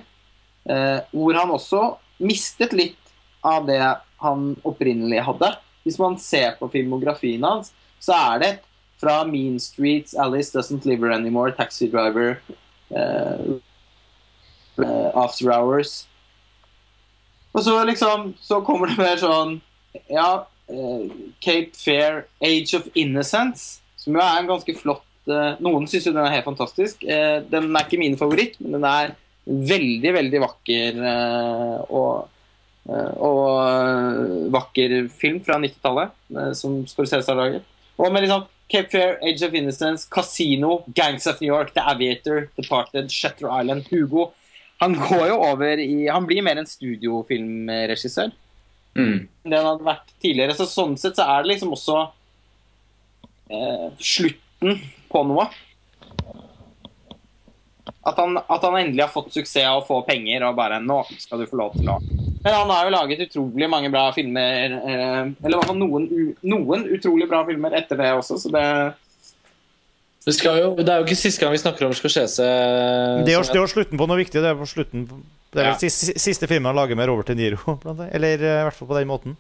Eh, 0.68 1.00
hvor 1.14 1.38
han 1.38 1.54
også 1.54 1.82
mistet 2.18 2.74
litt 2.76 3.14
av 3.46 3.68
det 3.70 3.82
han 4.24 4.50
opprinnelig 4.68 5.22
hadde. 5.28 5.52
Hvis 5.86 6.00
man 6.02 6.18
ser 6.20 6.58
på 6.60 6.70
filmografien 6.74 7.46
hans, 7.46 7.72
så 8.04 8.18
er 8.34 8.42
det 8.42 8.52
fra 8.98 9.22
Mean 9.30 9.60
Streets, 9.62 10.16
Alice 10.18 10.52
Doesn't 10.52 10.86
Live 10.90 11.06
Anymore, 11.14 11.54
Taxi 11.56 11.88
Driver, 11.88 12.42
eh, 12.90 13.48
eh, 14.82 15.10
After 15.14 15.54
Hours. 15.54 16.08
Og 17.54 17.64
så 17.64 17.84
liksom 17.86 18.36
Så 18.42 18.62
kommer 18.62 18.88
det 18.88 18.98
mer 18.98 19.18
sånn 19.18 19.62
Ja, 20.10 20.46
Cape 21.42 21.74
Fair, 21.74 22.26
Age 22.44 22.76
of 22.76 22.88
Innocence, 22.94 23.80
som 23.96 24.14
jo 24.14 24.22
er 24.22 24.42
en 24.42 24.50
ganske 24.50 24.76
flott 24.78 25.07
eh, 25.30 25.60
Noen 25.64 25.88
syns 25.90 26.08
jo 26.08 26.14
den 26.16 26.24
er 26.26 26.34
helt 26.38 26.48
fantastisk. 26.48 27.04
Eh, 27.04 27.40
den 27.50 27.70
er 27.76 27.86
ikke 27.86 28.00
min 28.02 28.18
favoritt, 28.20 28.58
men 28.62 28.78
den 28.78 28.88
er 28.90 29.14
veldig, 29.48 30.12
veldig 30.18 30.42
vakker 30.44 30.98
eh, 31.08 31.78
og, 31.96 32.28
og 32.88 34.52
vakker 34.54 34.98
film 35.12 35.40
fra 35.46 35.60
90-tallet, 35.64 36.14
eh, 36.36 36.52
som 36.60 36.82
Scorsese 36.90 37.32
har 37.32 37.40
laget. 37.40 37.68
Og 37.98 38.12
med 38.14 38.26
liksom 38.26 38.46
Cape 38.68 38.92
Fair, 38.92 39.16
Age 39.24 39.48
of 39.48 39.54
Innocence, 39.56 40.08
Casino, 40.12 40.82
Gangs 40.94 41.28
of 41.28 41.40
New 41.42 41.48
York, 41.54 41.72
The 41.74 41.86
Aviator, 41.88 42.50
Departed, 42.60 43.08
Shutter 43.12 43.48
Island, 43.62 43.88
Hugo. 43.92 44.34
Han 44.82 44.94
går 45.00 45.30
jo 45.32 45.38
over 45.48 45.80
i 45.82 46.06
Han 46.12 46.28
blir 46.28 46.44
mer 46.46 46.60
en 46.62 46.68
studiofilmregissør 46.70 48.36
Mm. 48.98 49.28
det 49.46 49.54
han 49.54 49.66
hadde 49.68 49.86
vært 49.86 50.08
tidligere. 50.24 50.56
Så 50.58 50.66
sånn 50.66 50.96
sett 50.98 51.20
så 51.20 51.26
er 51.30 51.44
det 51.44 51.52
liksom 51.52 51.74
også 51.76 51.98
eh, 53.54 53.90
slutten 54.02 54.80
på 55.12 55.24
noe. 55.28 55.48
At 58.08 58.18
han, 58.20 58.38
at 58.40 58.64
han 58.64 58.76
endelig 58.80 59.04
har 59.04 59.12
fått 59.12 59.34
suksess 59.36 59.66
av 59.68 59.82
å 59.82 59.86
få 59.88 59.98
penger 60.08 60.44
og 60.48 60.56
bare 60.56 60.78
Nå 60.84 61.02
skal 61.20 61.42
du 61.42 61.48
få 61.50 61.58
lov 61.60 61.74
til 61.76 61.90
å 61.92 61.98
Men 62.04 62.54
han 62.54 62.70
har 62.72 62.86
jo 62.88 62.94
laget 62.94 63.24
utrolig 63.26 63.68
mange 63.72 63.90
bra 63.92 64.06
filmer, 64.16 64.76
eh, 64.78 65.22
eller 65.44 65.56
i 65.56 65.58
hvert 65.60 65.70
fall 65.72 65.80
noen, 65.82 66.06
noen 66.48 66.86
utrolig 66.96 67.28
bra 67.32 67.42
filmer 67.48 67.76
etter 67.80 68.00
det 68.00 68.14
også, 68.16 68.38
så 68.44 68.52
det 68.54 68.64
Det, 70.28 70.36
skal 70.36 70.60
jo, 70.60 70.70
det 70.80 70.92
er 70.92 71.00
jo 71.02 71.08
ikke 71.08 71.20
siste 71.20 71.44
gang 71.44 71.54
vi 71.56 71.60
snakker 71.64 71.88
om 71.88 71.94
Scorsese. 71.96 72.44
Det 73.24 73.32
er 73.32 73.38
jo 73.38 73.44
det 73.48 73.56
er 73.56 73.62
jo 73.64 73.72
slutten 73.72 74.00
på 74.00 74.08
noe 74.12 74.20
viktig. 74.20 74.42
Det 74.44 74.50
er, 74.52 74.58
på 74.60 74.68
slutten, 74.68 75.06
det 75.56 75.62
er 75.62 75.70
Ja. 75.70 75.76
vel 75.76 75.80
siste, 75.88 76.18
siste 76.20 76.50
filmen 76.52 76.68
han 76.68 76.76
lager 76.76 77.00
med 77.00 77.08
Robert 77.08 77.28
De 77.32 77.36
Niro. 77.40 77.60
blant. 77.84 78.02
Eller 78.12 78.36
eh, 78.44 78.58
i 78.60 78.66
hvert 78.68 78.76
fall 78.76 78.90
på 78.92 78.98
den 79.00 79.08
måten. 79.08 79.38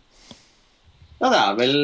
Ja, 1.20 1.28
det 1.28 1.40
er 1.42 1.58
vel 1.60 1.76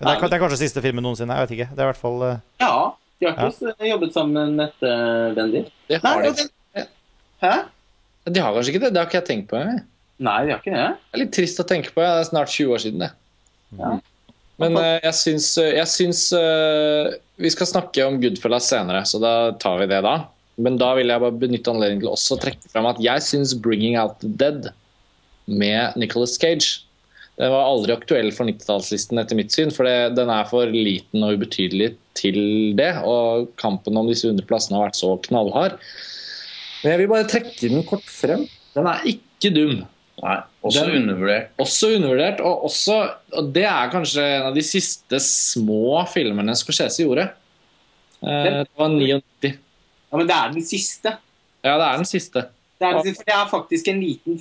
Det 0.00 0.08
er, 0.08 0.22
det 0.24 0.36
er 0.36 0.42
kanskje 0.42 0.60
siste 0.62 0.82
filmen 0.84 1.04
noensinne. 1.04 1.36
Jeg 1.36 1.46
vet 1.46 1.54
ikke. 1.58 1.68
Det 1.74 1.82
er 1.82 1.86
i 1.86 1.90
hvert 1.92 2.00
fall 2.00 2.22
eh, 2.26 2.42
Ja. 2.62 2.72
De 3.20 3.28
har 3.28 3.36
ikke 3.36 3.68
ja. 3.84 3.90
jobbet 3.90 4.14
sammen 4.16 4.62
etter 4.64 5.34
Bendy. 5.36 5.60
Det 5.90 5.98
Nei, 6.00 6.12
har 6.14 6.22
de. 6.24 6.30
og 6.30 6.86
Hæ? 7.44 7.54
de 8.30 8.40
har 8.40 8.54
kanskje 8.56 8.72
ikke 8.72 8.82
det. 8.86 8.92
Det 8.94 9.00
har 9.00 9.08
ikke 9.10 9.18
jeg 9.18 9.26
tenkt 9.28 9.50
på. 9.50 9.60
Jeg. 9.60 9.82
Nei, 10.24 10.38
de 10.46 10.54
har 10.54 10.62
ikke 10.62 10.72
det. 10.72 10.86
Det 10.96 11.18
er 11.18 11.22
litt 11.24 11.34
trist 11.36 11.60
å 11.60 11.66
tenke 11.68 11.92
på. 11.92 12.00
Det 12.00 12.08
er 12.22 12.28
snart 12.30 12.52
20 12.52 12.72
år 12.76 12.82
siden, 12.84 13.04
det. 13.04 13.10
Ja. 13.76 13.92
Men 14.60 14.76
eh, 14.80 14.96
jeg 15.04 15.16
syns, 15.16 15.46
jeg 15.60 15.88
syns 15.88 16.22
eh, 16.36 17.12
Vi 17.40 17.52
skal 17.54 17.68
snakke 17.70 18.04
om 18.08 18.18
Goodfellas 18.20 18.68
senere, 18.72 19.04
så 19.08 19.20
da 19.22 19.34
tar 19.62 19.78
vi 19.80 19.88
det 19.92 20.00
da. 20.04 20.16
Men 20.60 20.76
da 20.80 20.90
vil 20.98 21.08
jeg 21.12 21.22
bare 21.22 21.40
benytte 21.40 21.72
anledningen 21.72 22.04
til 22.04 22.12
også 22.12 22.36
å 22.36 22.42
trekke 22.42 22.72
fram 22.72 22.88
at 22.90 23.00
jeg 23.00 23.24
syns 23.24 23.54
'Bringing 23.56 23.96
Out 24.00 24.18
The 24.20 24.32
Dead' 24.40 24.70
med 25.48 25.96
Nicholas 25.96 26.36
Cage 26.40 26.84
den 27.40 27.52
var 27.54 27.70
aldri 27.70 27.94
aktuell 27.94 28.28
for 28.36 28.44
90-tallslisten 28.50 29.20
etter 29.22 29.38
mitt 29.38 29.54
syn, 29.54 29.70
for 29.72 29.88
det, 29.88 30.12
den 30.18 30.28
er 30.32 30.44
for 30.50 30.68
liten 30.68 31.22
og 31.24 31.38
ubetydelig 31.38 31.94
til 32.18 32.36
det. 32.76 32.90
Og 33.08 33.48
kampen 33.60 33.96
om 33.96 34.10
disse 34.10 34.28
underplassene 34.28 34.76
har 34.76 34.90
vært 34.90 34.98
så 35.00 35.14
knallhard. 35.24 35.78
Men 36.82 36.92
jeg 36.92 37.00
vil 37.00 37.10
bare 37.14 37.28
trekke 37.30 37.70
den 37.72 37.86
kort 37.88 38.04
frem. 38.12 38.44
Den 38.76 38.90
er 38.92 39.08
ikke 39.08 39.52
dum. 39.56 39.80
Nei, 40.20 40.36
også 40.68 40.84
Den- 40.84 40.98
undervurdert. 41.00 41.48
Også 41.64 41.94
undervurdert, 41.96 42.40
og, 42.44 42.64
også, 42.68 42.96
og 43.32 43.52
det 43.56 43.64
er 43.64 43.88
kanskje 43.94 44.20
en 44.36 44.48
av 44.50 44.54
de 44.54 44.64
siste 44.68 45.16
små 45.24 46.02
filmene 46.12 46.52
Scorsese 46.60 47.06
gjorde. 47.06 47.30
Eh, 48.20 48.48
det 48.60 48.66
var 48.76 48.92
99. 48.92 49.54
Ja, 50.10 50.16
Men 50.18 50.26
det 50.28 50.36
er 50.36 50.52
den 50.52 50.66
siste. 50.68 51.16
Ja, 51.64 51.78
det 51.80 51.86
er 51.88 51.96
den 52.02 52.04
siste. 52.10 52.44
Det 52.80 52.88
er, 52.88 53.00
det 53.04 53.32
er 53.32 53.48
faktisk 53.48 53.88
en 53.88 54.00
liten 54.00 54.36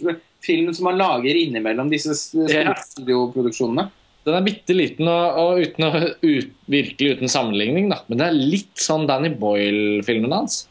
film 0.45 0.74
som 0.74 0.88
man 0.90 1.00
lager 1.00 1.35
innimellom 1.35 1.90
disse 1.92 2.16
studioproduksjonene. 2.18 3.90
Den 4.27 4.35
er 4.35 4.45
bitte 4.45 4.76
liten 4.76 5.08
og, 5.09 5.38
og 5.40 5.61
uten 5.64 5.88
ut, 6.22 6.50
virkelig 6.69 7.16
uten 7.18 7.32
sammenligning, 7.32 7.88
da. 7.92 8.01
Men 8.09 8.19
det 8.22 8.27
er 8.27 8.42
litt 8.56 8.84
sånn 8.84 9.08
Danny 9.09 9.32
Boyle-filmen 9.40 10.35
hans. 10.35 10.61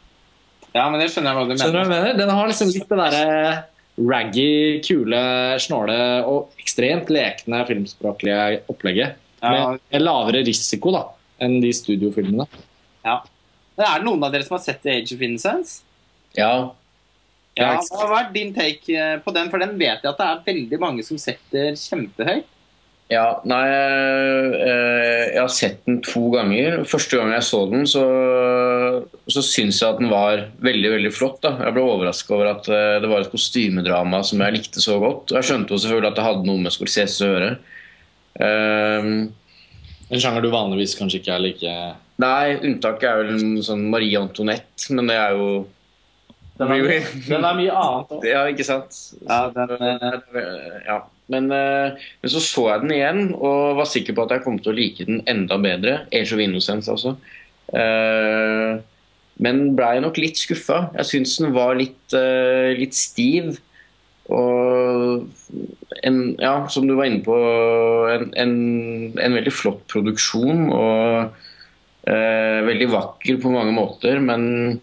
Ja, 0.75 0.85
men 0.91 1.01
det 1.01 1.09
skjønner 1.09 1.33
jeg 1.33 1.39
hva 1.39 1.45
du 1.49 1.55
Skjønner 1.57 1.73
du 1.73 1.79
hva 1.79 1.87
mener. 1.89 1.95
jeg 1.97 2.05
mener? 2.13 2.19
Den 2.21 2.35
har 2.37 2.51
liksom 2.51 2.71
litt 2.71 2.89
det 2.91 2.99
derre 3.01 3.29
raggy, 3.99 4.51
kule, 4.85 5.21
snåle 5.59 5.97
og 6.29 6.61
ekstremt 6.61 7.09
lekne 7.11 7.63
filmspråklige 7.67 8.61
opplegget. 8.71 9.17
Ja. 9.41 9.73
Med 9.75 10.03
lavere 10.03 10.43
risiko 10.45 10.93
da 10.95 11.03
enn 11.43 11.57
de 11.63 11.71
studiofilmene. 11.75 12.45
Men 13.07 13.85
er 13.87 14.01
det 14.01 14.05
noen 14.05 14.23
av 14.27 14.33
dere 14.33 14.43
som 14.43 14.57
har 14.57 14.63
sett 14.63 14.81
The 14.83 14.97
Age 14.99 15.15
of 15.15 15.21
Innocence? 15.23 15.81
Ja. 16.35 16.51
Ja, 17.59 17.73
Hva 17.83 18.05
har 18.05 18.13
vært 18.13 18.31
din 18.37 18.53
take 18.55 18.93
eh, 18.95 19.17
på 19.23 19.33
den? 19.35 19.49
For 19.51 19.61
den 19.61 19.75
vet 19.79 20.05
jeg 20.05 20.13
at 20.13 20.21
det 20.21 20.29
er 20.29 20.45
veldig 20.47 20.79
mange 20.81 21.05
som 21.05 21.19
setter 21.21 21.75
kjempehøyt. 21.79 22.47
Ja, 23.09 23.39
nei 23.49 23.63
eh, 23.73 25.23
Jeg 25.33 25.39
har 25.41 25.49
sett 25.49 25.79
den 25.87 25.97
to 26.05 26.27
ganger. 26.35 26.83
Første 26.89 27.17
gang 27.17 27.33
jeg 27.33 27.45
så 27.47 27.63
den, 27.71 27.87
så, 27.89 28.03
så 29.25 29.43
syns 29.45 29.79
jeg 29.81 29.89
at 29.89 29.97
den 30.01 30.11
var 30.13 30.45
veldig 30.61 30.93
veldig 30.93 31.11
flott. 31.15 31.41
da. 31.45 31.55
Jeg 31.65 31.75
ble 31.75 31.87
overraska 31.87 32.37
over 32.37 32.51
at 32.53 32.69
eh, 32.69 32.99
det 33.01 33.09
var 33.09 33.25
et 33.25 33.33
kostymedrama 33.33 34.21
som 34.27 34.45
jeg 34.45 34.59
likte 34.59 34.83
så 34.83 34.99
godt. 35.01 35.33
Jeg 35.33 35.49
skjønte 35.49 35.73
jo 35.73 35.81
selvfølgelig 35.81 36.11
at 36.13 36.21
det 36.21 36.27
hadde 36.29 36.47
noe 36.51 36.63
med 36.67 36.75
Scorsese 36.75 37.25
å 37.25 37.33
gjøre. 37.33 37.51
Um, 38.39 39.11
En 40.09 40.21
sjanger 40.21 40.41
du 40.41 40.49
vanligvis 40.49 40.95
kanskje 40.97 41.19
ikke 41.19 41.33
er 41.35 41.41
like 41.43 41.73
nei, 42.21 42.55
unntaket 42.65 43.05
er 43.05 43.19
vel 43.21 43.35
en 43.35 43.59
sånn 43.65 43.83
Marie 43.91 44.17
Antoinette, 44.17 44.87
men 44.95 45.09
det 45.09 45.17
er 45.21 45.35
jo 45.37 45.49
Den 46.59 46.73
er, 46.75 47.07
den 47.31 47.47
er 47.47 47.55
mye 47.57 47.77
annet 47.81 48.11
òg. 48.17 48.27
Ja, 48.27 48.43
ikke 48.51 48.67
sant? 48.67 48.97
Ja, 49.23 49.47
den, 49.55 49.75
Eh, 49.79 50.75
ja. 50.87 50.99
Men, 51.29 51.51
eh, 51.53 51.93
men 52.23 52.31
så 52.33 52.41
så 52.41 52.63
jeg 52.71 52.81
den 52.81 52.93
igjen 52.95 53.19
og 53.37 53.77
var 53.77 53.85
sikker 53.85 54.15
på 54.17 54.23
at 54.25 54.31
jeg 54.33 54.43
kom 54.47 54.55
til 54.57 54.73
å 54.73 54.77
like 54.79 55.05
den 55.05 55.21
enda 55.29 55.59
bedre. 55.61 55.99
Age 56.11 56.33
of 56.33 56.41
Innocence, 56.41 56.89
altså. 56.89 57.15
Eh, 57.69 58.79
men 59.39 59.59
blei 59.77 59.99
nok 60.03 60.17
litt 60.19 60.41
skuffa. 60.41 60.87
Jeg 60.97 61.09
syns 61.11 61.37
den 61.39 61.53
var 61.55 61.77
litt, 61.79 62.15
litt 62.75 62.97
stiv. 62.97 63.59
Og 64.29 65.29
en, 66.03 66.17
ja, 66.41 66.55
som 66.69 66.89
du 66.89 66.97
var 66.97 67.07
inne 67.07 67.23
på, 67.23 67.37
en, 68.11 68.33
en, 68.35 68.57
en 69.15 69.37
veldig 69.37 69.53
flott 69.53 69.85
produksjon. 69.93 70.65
Og 70.75 72.09
eh, 72.09 72.59
veldig 72.67 72.89
vakker 72.91 73.39
på 73.41 73.53
mange 73.53 73.73
måter, 73.77 74.19
men 74.23 74.81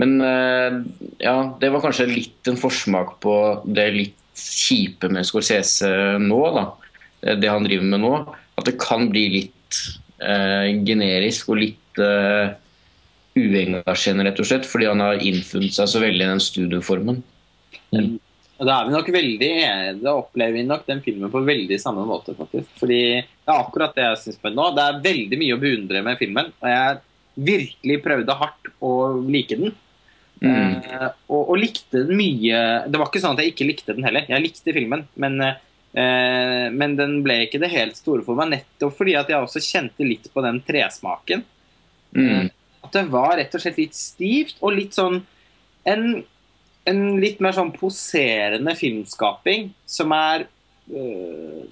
men 0.00 0.20
eh, 0.20 0.78
ja, 1.22 1.34
det 1.60 1.70
var 1.70 1.84
kanskje 1.84 2.08
litt 2.10 2.50
en 2.50 2.58
forsmak 2.58 3.18
på 3.22 3.34
det 3.64 3.88
litt 3.94 4.20
kjipe 4.34 5.08
med 5.12 5.26
Scorsese 5.26 5.90
nå, 6.22 6.40
da. 6.56 6.64
Eh, 7.22 7.36
Det 7.38 7.50
han 7.50 7.66
driver 7.66 7.86
med 7.92 8.02
nå. 8.02 8.12
At 8.58 8.68
det 8.68 8.76
kan 8.82 9.08
bli 9.10 9.24
litt 9.38 9.80
eh, 10.22 10.74
generisk 10.86 11.52
og 11.54 11.60
litt 11.62 12.02
eh, 12.02 12.54
uengasjerende, 13.38 14.28
rett 14.28 14.42
og 14.42 14.50
slett. 14.50 14.68
Fordi 14.68 14.90
han 14.90 15.02
har 15.02 15.22
innfunnet 15.22 15.76
seg 15.76 15.90
så 15.90 16.02
veldig 16.02 16.22
i 16.22 16.32
den 16.32 16.42
studioformen. 16.42 17.22
Og 17.94 18.66
Da 18.68 18.76
er 18.80 18.86
vi 18.86 18.94
nok 18.94 19.08
veldig. 19.14 19.52
Da 20.02 20.14
opplever 20.14 20.58
vi 20.58 20.66
nok 20.66 20.84
den 20.86 21.02
filmen 21.06 21.32
på 21.32 21.42
veldig 21.46 21.78
samme 21.82 22.04
måte, 22.06 22.36
faktisk. 22.38 22.70
Fordi 22.78 23.00
det 23.22 23.50
er 23.50 23.56
akkurat 23.56 23.96
det 23.96 24.06
jeg 24.06 24.20
syns 24.22 24.42
på 24.42 24.54
nå. 24.54 24.68
Det 24.76 24.84
er 24.84 25.02
veldig 25.06 25.40
mye 25.40 25.56
å 25.56 25.62
beundre 25.62 26.04
med 26.06 26.20
filmen. 26.22 26.52
Og 26.62 26.70
jeg 26.70 27.02
virkelig 27.34 28.02
prøvde 28.04 28.38
hardt 28.38 28.70
å 28.78 28.92
like 29.26 29.58
den. 29.58 29.74
Mm. 30.42 30.80
Eh, 30.82 31.06
og, 31.30 31.52
og 31.54 31.56
likte 31.56 32.02
den 32.04 32.18
mye 32.18 32.58
Det 32.90 32.98
var 33.00 33.08
ikke 33.08 33.22
sånn 33.22 33.36
at 33.36 33.44
jeg 33.44 33.54
ikke 33.54 33.68
likte 33.68 33.94
den 33.96 34.06
heller. 34.06 34.26
Jeg 34.28 34.44
likte 34.44 34.74
filmen, 34.76 35.06
men, 35.20 35.38
uh, 35.40 36.66
men 36.74 36.96
den 36.98 37.20
ble 37.24 37.44
ikke 37.46 37.62
det 37.62 37.72
helt 37.72 37.98
store 38.00 38.26
for 38.26 38.38
meg. 38.38 38.52
Nettopp 38.56 38.98
fordi 38.98 39.16
at 39.20 39.30
jeg 39.32 39.40
også 39.40 39.62
kjente 39.64 40.06
litt 40.06 40.28
på 40.34 40.44
den 40.44 40.60
tresmaken. 40.66 41.44
Mm. 42.14 42.50
At 42.84 42.96
det 42.96 43.06
var 43.12 43.38
rett 43.40 43.54
og 43.56 43.62
slett 43.62 43.80
litt 43.80 43.96
stivt 43.96 44.60
og 44.60 44.76
litt 44.76 44.96
sånn 44.96 45.22
en, 45.88 46.04
en 46.88 47.00
litt 47.20 47.40
mer 47.44 47.56
sånn 47.56 47.72
poserende 47.74 48.76
filmskaping 48.78 49.72
som 49.88 50.12
er 50.16 50.46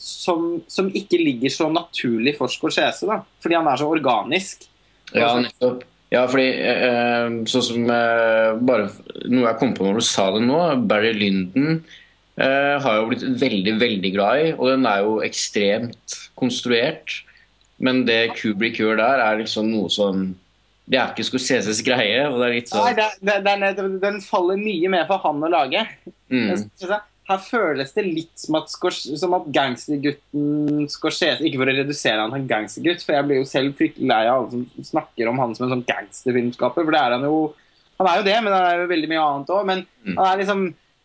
som, 0.00 0.62
som 0.72 0.86
ikke 0.88 1.18
ligger 1.20 1.52
så 1.52 1.66
naturlig 1.68 2.32
for 2.38 2.48
Scorsese, 2.48 3.04
da. 3.04 3.18
Fordi 3.44 3.58
han 3.58 3.68
er 3.68 3.80
så 3.80 3.88
organisk. 3.92 4.64
Ja, 5.12 5.34
nettopp. 5.36 5.84
Ja, 6.12 6.26
fordi 6.28 6.48
eh, 6.60 7.34
sånn 7.48 7.64
som 7.64 7.88
eh, 7.88 8.52
Bare 8.60 8.90
noe 9.32 9.46
jeg 9.46 9.58
kom 9.62 9.72
på 9.76 9.86
når 9.86 10.00
du 10.02 10.04
sa 10.04 10.28
det 10.34 10.42
nå. 10.44 10.58
Barry 10.90 11.14
Lyndon 11.16 11.78
eh, 12.36 12.76
har 12.84 12.98
jo 12.98 13.08
blitt 13.12 13.24
veldig, 13.40 13.76
veldig 13.80 14.12
glad 14.14 14.42
i. 14.42 14.50
Og 14.58 14.68
den 14.74 14.88
er 14.88 15.06
jo 15.06 15.20
ekstremt 15.24 16.18
konstruert. 16.38 17.22
Men 17.82 18.04
det 18.06 18.34
Kubrick 18.38 18.78
gjør 18.78 19.00
der, 19.00 19.24
er 19.24 19.40
liksom 19.40 19.72
noe 19.72 19.88
som 19.90 20.28
Det 20.84 20.98
er 20.98 21.14
ikke 21.14 21.24
Scorseses 21.24 21.80
greie. 21.86 22.26
Og 22.28 22.36
det 22.42 22.48
er 22.48 22.54
litt 22.58 22.74
Nei, 22.74 22.92
sånn 22.92 23.30
det, 23.30 23.38
det, 23.46 23.88
den, 24.02 24.20
faller 24.26 24.60
mye 24.60 24.92
mer 24.92 25.08
for 25.08 25.22
han 25.24 25.40
å 25.42 25.50
lage. 25.50 25.86
mm, 26.28 26.68
det- 26.82 27.00
Her 27.30 27.38
føles 27.38 27.92
det 27.94 28.02
litt 28.02 28.34
som 28.42 28.56
at, 28.58 28.68
som 28.68 29.34
at 29.36 29.44
gangstergutten 29.54 30.88
Scorsese 30.90 31.44
Ikke 31.46 31.60
for 31.60 31.70
å 31.70 31.74
redusere 31.76 32.18
han 32.18 32.32
til 32.34 32.40
en 32.40 32.48
gangstergutt, 32.50 33.04
for 33.06 33.14
jeg 33.14 33.28
blir 33.28 33.38
jo 33.38 33.46
selv 33.46 33.76
fryktelig 33.78 34.08
lei 34.10 34.22
av 34.26 34.40
alle 34.40 34.50
som 34.50 34.88
snakker 34.90 35.30
om 35.30 35.38
han 35.38 35.54
som 35.54 35.68
en 35.68 35.76
sånn 35.76 35.84
gangsterfilmskaper, 35.86 36.82
for 36.82 36.90
det 36.96 37.02
er 37.02 37.14
han 37.16 37.26
jo 37.28 37.36
Han 38.00 38.08
er 38.10 38.18
jo 38.18 38.26
det, 38.26 38.38
men 38.42 38.56
han 38.56 38.66
er 38.66 38.80
jo 38.82 38.90
veldig 38.90 39.10
mye 39.12 39.26
annet 39.28 39.52
òg. 39.54 39.66
Men 39.68 39.84
Mm. 40.02 40.16
han 40.18 40.26
er 40.26 40.38
liksom 40.40 40.62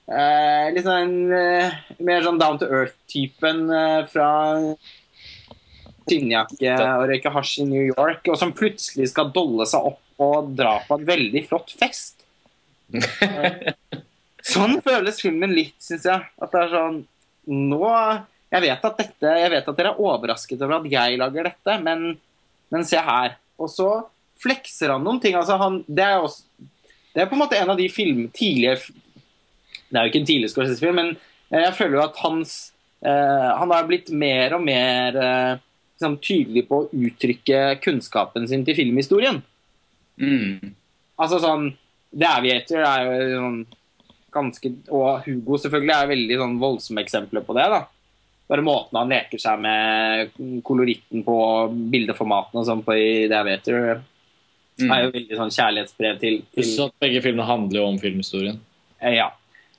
eh, 0.09 0.67
liksom 0.73 0.95
en 0.97 1.33
eh, 1.37 1.75
mer 1.99 2.23
sånn 2.25 2.39
down 2.41 2.57
to 2.57 2.65
earth-typen 2.65 3.67
eh, 3.69 4.05
fra 4.09 4.29
skinnjakke 6.07 6.73
og 6.97 7.09
røyke 7.11 7.33
hasj 7.35 7.59
i 7.61 7.67
New 7.69 7.83
York, 7.91 8.25
og 8.31 8.39
som 8.39 8.55
plutselig 8.57 9.11
skal 9.11 9.29
dolle 9.35 9.67
seg 9.69 9.85
opp 9.91 10.23
og 10.23 10.53
dra 10.57 10.79
på 10.87 10.97
en 10.97 11.05
veldig 11.05 11.43
flott 11.49 11.75
fest. 11.77 12.23
Sånn 14.47 14.79
føles 14.83 15.19
filmen 15.21 15.53
litt, 15.55 15.75
syns 15.83 16.05
jeg. 16.07 16.27
At 16.39 16.53
det 16.53 16.63
er 16.63 16.73
sånn 16.73 16.99
Nå 17.47 17.87
Jeg 17.87 18.63
vet 18.63 18.85
at 18.89 19.01
dette 19.01 19.33
Jeg 19.41 19.51
vet 19.53 19.67
at 19.71 19.79
dere 19.79 19.93
er 19.93 20.03
overrasket 20.03 20.61
over 20.63 20.79
at 20.79 20.87
jeg 20.91 21.19
lager 21.19 21.49
dette, 21.49 21.75
men, 21.83 22.07
men 22.73 22.87
se 22.87 23.01
her. 23.01 23.35
Og 23.59 23.71
så 23.71 23.89
flekser 24.41 24.93
han 24.93 25.05
noen 25.05 25.21
ting. 25.23 25.37
Altså 25.39 25.57
han, 25.59 25.81
det, 25.87 26.05
er 26.05 26.23
også, 26.23 26.45
det 27.13 27.23
er 27.23 27.29
på 27.29 27.37
en 27.37 27.43
måte 27.43 27.59
en 27.59 27.73
av 27.73 27.79
de 27.79 27.87
film, 27.91 28.27
tidlige 28.35 28.77
Det 29.87 29.95
er 29.95 30.03
jo 30.03 30.11
ikke 30.11 30.23
en 30.23 30.29
tidlig 30.31 30.51
Scorsese-film, 30.51 30.99
men 30.99 31.13
jeg 31.53 31.77
føler 31.77 31.95
jo 31.95 32.03
at 32.03 32.17
hans 32.19 32.55
eh, 32.99 33.49
Han 33.61 33.71
har 33.71 33.87
blitt 33.87 34.11
mer 34.11 34.57
og 34.57 34.65
mer 34.67 35.15
eh, 35.15 35.53
liksom, 35.95 36.17
tydelig 36.23 36.65
på 36.67 36.81
å 36.83 36.89
uttrykke 36.91 37.61
kunnskapen 37.83 38.47
sin 38.51 38.65
til 38.67 38.77
filmhistorien. 38.77 39.41
mm, 40.19 40.73
Altså 41.23 41.39
sånn 41.41 41.71
The 42.11 42.27
Aviator 42.29 42.83
er 42.83 43.07
jo 43.07 43.41
sånn 43.41 43.61
ganske 44.37 44.71
Og 44.93 45.23
Hugo 45.25 45.59
selvfølgelig 45.61 45.95
er 45.95 46.11
veldig 46.13 46.41
sånn 46.41 46.59
voldsomme 46.61 47.03
eksempler 47.03 47.45
på 47.45 47.55
det. 47.57 47.65
da 47.73 47.81
Bare 48.47 48.65
måten 48.65 48.99
han 48.99 49.11
leker 49.11 49.41
seg 49.41 49.59
med 49.63 50.37
koloritten 50.67 51.25
på 51.25 51.39
bildeformatene 51.93 52.61
og 52.61 52.69
sånn 52.69 52.85
på 52.85 52.95
i 52.95 53.09
The 53.27 53.41
Aviator 53.41 53.81
mm. 53.97 54.87
er 54.87 55.03
jo 55.03 55.11
veldig 55.17 55.41
sånn 55.41 55.51
kjærlighetsbrev 55.57 56.21
til, 56.21 56.39
til 56.55 56.85
at 56.85 56.95
begge 57.03 57.23
filmene 57.25 57.49
handler 57.49 57.81
jo 57.81 57.89
om 57.89 57.99
filmhistorien. 57.99 58.61
eh, 59.01 59.17
Ja. 59.19 59.33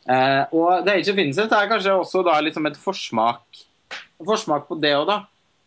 Eh, 0.08 0.44
og 0.56 0.84
The 0.84 0.98
Age 0.98 1.12
of 1.12 1.18
Innocence 1.20 1.52
er 1.56 1.68
kanskje 1.68 1.96
også 1.96 2.22
da 2.24 2.38
liksom 2.44 2.68
et 2.68 2.78
forsmak 2.80 3.64
forsmak 4.26 4.66
på 4.68 4.78
det 4.82 4.94
òg, 4.96 5.06
da. 5.08 5.18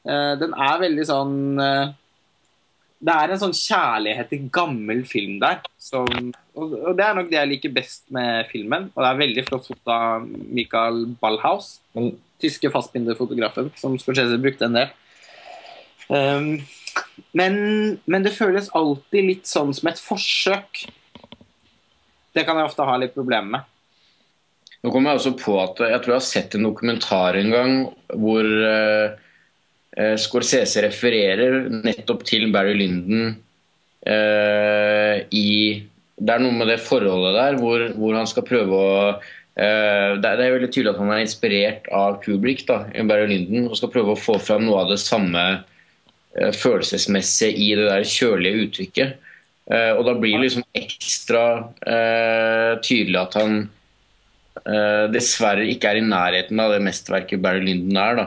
Eh, 0.01 0.33
den 0.41 0.53
er 0.57 0.81
veldig 0.81 1.05
sånn 1.07 1.35
eh, 1.61 1.93
Det 3.01 3.13
er 3.17 3.31
en 3.33 3.39
sånn 3.41 3.55
kjærlighet 3.57 4.29
til 4.29 4.49
gammel 4.53 5.01
film 5.09 5.39
der. 5.41 5.63
Som, 5.81 6.05
og, 6.53 6.75
og 6.77 6.97
det 6.97 7.05
er 7.05 7.15
nok 7.17 7.31
det 7.31 7.39
jeg 7.39 7.51
liker 7.55 7.73
best 7.73 8.03
med 8.13 8.45
filmen. 8.51 8.91
Og 8.93 9.01
det 9.01 9.09
er 9.09 9.21
veldig 9.23 9.45
flott 9.47 9.69
foto 9.71 9.95
av 9.95 10.27
Michael 10.27 11.07
Ballhaus, 11.21 11.79
den 11.97 12.13
tyske 12.41 12.69
fastbinderfotografen, 12.73 13.71
som 13.77 13.97
Scorsese 14.01 14.37
brukte 14.41 14.69
en 14.69 14.77
del. 14.77 14.93
Um, 16.11 16.53
men, 17.37 17.55
men 18.05 18.25
det 18.25 18.35
føles 18.35 18.69
alltid 18.77 19.27
litt 19.27 19.49
sånn 19.49 19.73
som 19.73 19.89
et 19.89 20.01
forsøk. 20.01 20.85
Det 22.35 22.45
kan 22.47 22.59
jeg 22.59 22.69
ofte 22.69 22.85
ha 22.87 22.97
litt 23.01 23.17
problemer 23.17 23.57
med. 23.57 23.67
Nå 24.81 24.89
kommer 24.89 25.11
jeg 25.11 25.21
også 25.21 25.33
på 25.37 25.57
at 25.61 25.81
jeg 25.85 26.01
tror 26.01 26.15
jeg 26.15 26.19
har 26.19 26.25
sett 26.25 26.55
en 26.57 26.65
dokumentar 26.65 27.37
en 27.37 27.51
gang 27.53 27.73
hvor 28.17 28.45
eh, 28.45 29.13
Scorsese 29.91 30.85
refererer 30.85 31.65
nettopp 31.83 32.23
til 32.27 32.45
Barry 32.53 32.77
Lyndon 32.79 33.33
eh, 34.07 35.17
i 35.35 35.51
Det 36.15 36.35
er 36.35 36.43
noe 36.43 36.55
med 36.55 36.69
det 36.71 36.79
forholdet 36.85 37.35
der 37.35 37.57
hvor, 37.59 37.83
hvor 37.97 38.15
han 38.15 38.29
skal 38.29 38.45
prøve 38.47 38.77
å 38.77 38.93
eh, 39.11 40.15
det, 40.15 40.29
er, 40.29 40.37
det 40.39 40.45
er 40.45 40.55
veldig 40.55 40.69
tydelig 40.71 40.93
at 40.93 41.01
han 41.01 41.11
er 41.11 41.25
inspirert 41.25 41.89
av 41.91 42.21
Kubrick 42.23 42.63
da, 42.69 42.85
Barry 43.09 43.27
Lyndon, 43.33 43.67
og 43.67 43.75
skal 43.79 43.91
prøve 43.93 44.15
å 44.15 44.21
få 44.21 44.37
fram 44.39 44.63
noe 44.67 44.85
av 44.85 44.93
det 44.93 45.01
samme 45.03 45.43
eh, 45.51 46.53
følelsesmessige 46.55 47.51
i 47.51 47.73
det 47.79 47.89
der 47.89 48.07
kjølige 48.07 48.65
uttrykket. 48.67 49.19
Eh, 49.71 49.91
og 49.95 50.03
da 50.07 50.15
blir 50.17 50.35
det 50.35 50.47
liksom 50.47 50.65
ekstra 50.75 51.43
uh, 51.69 52.71
tydelig 52.83 53.19
at 53.21 53.37
han 53.37 53.59
uh, 54.65 55.05
dessverre 55.13 55.67
ikke 55.69 55.91
er 55.91 55.99
i 55.99 56.05
nærheten 56.05 56.59
av 56.59 56.73
det 56.73 56.81
mesterverket 56.83 57.43
Barry 57.43 57.63
Lyndon 57.67 57.99
er. 58.01 58.17
da. 58.19 58.25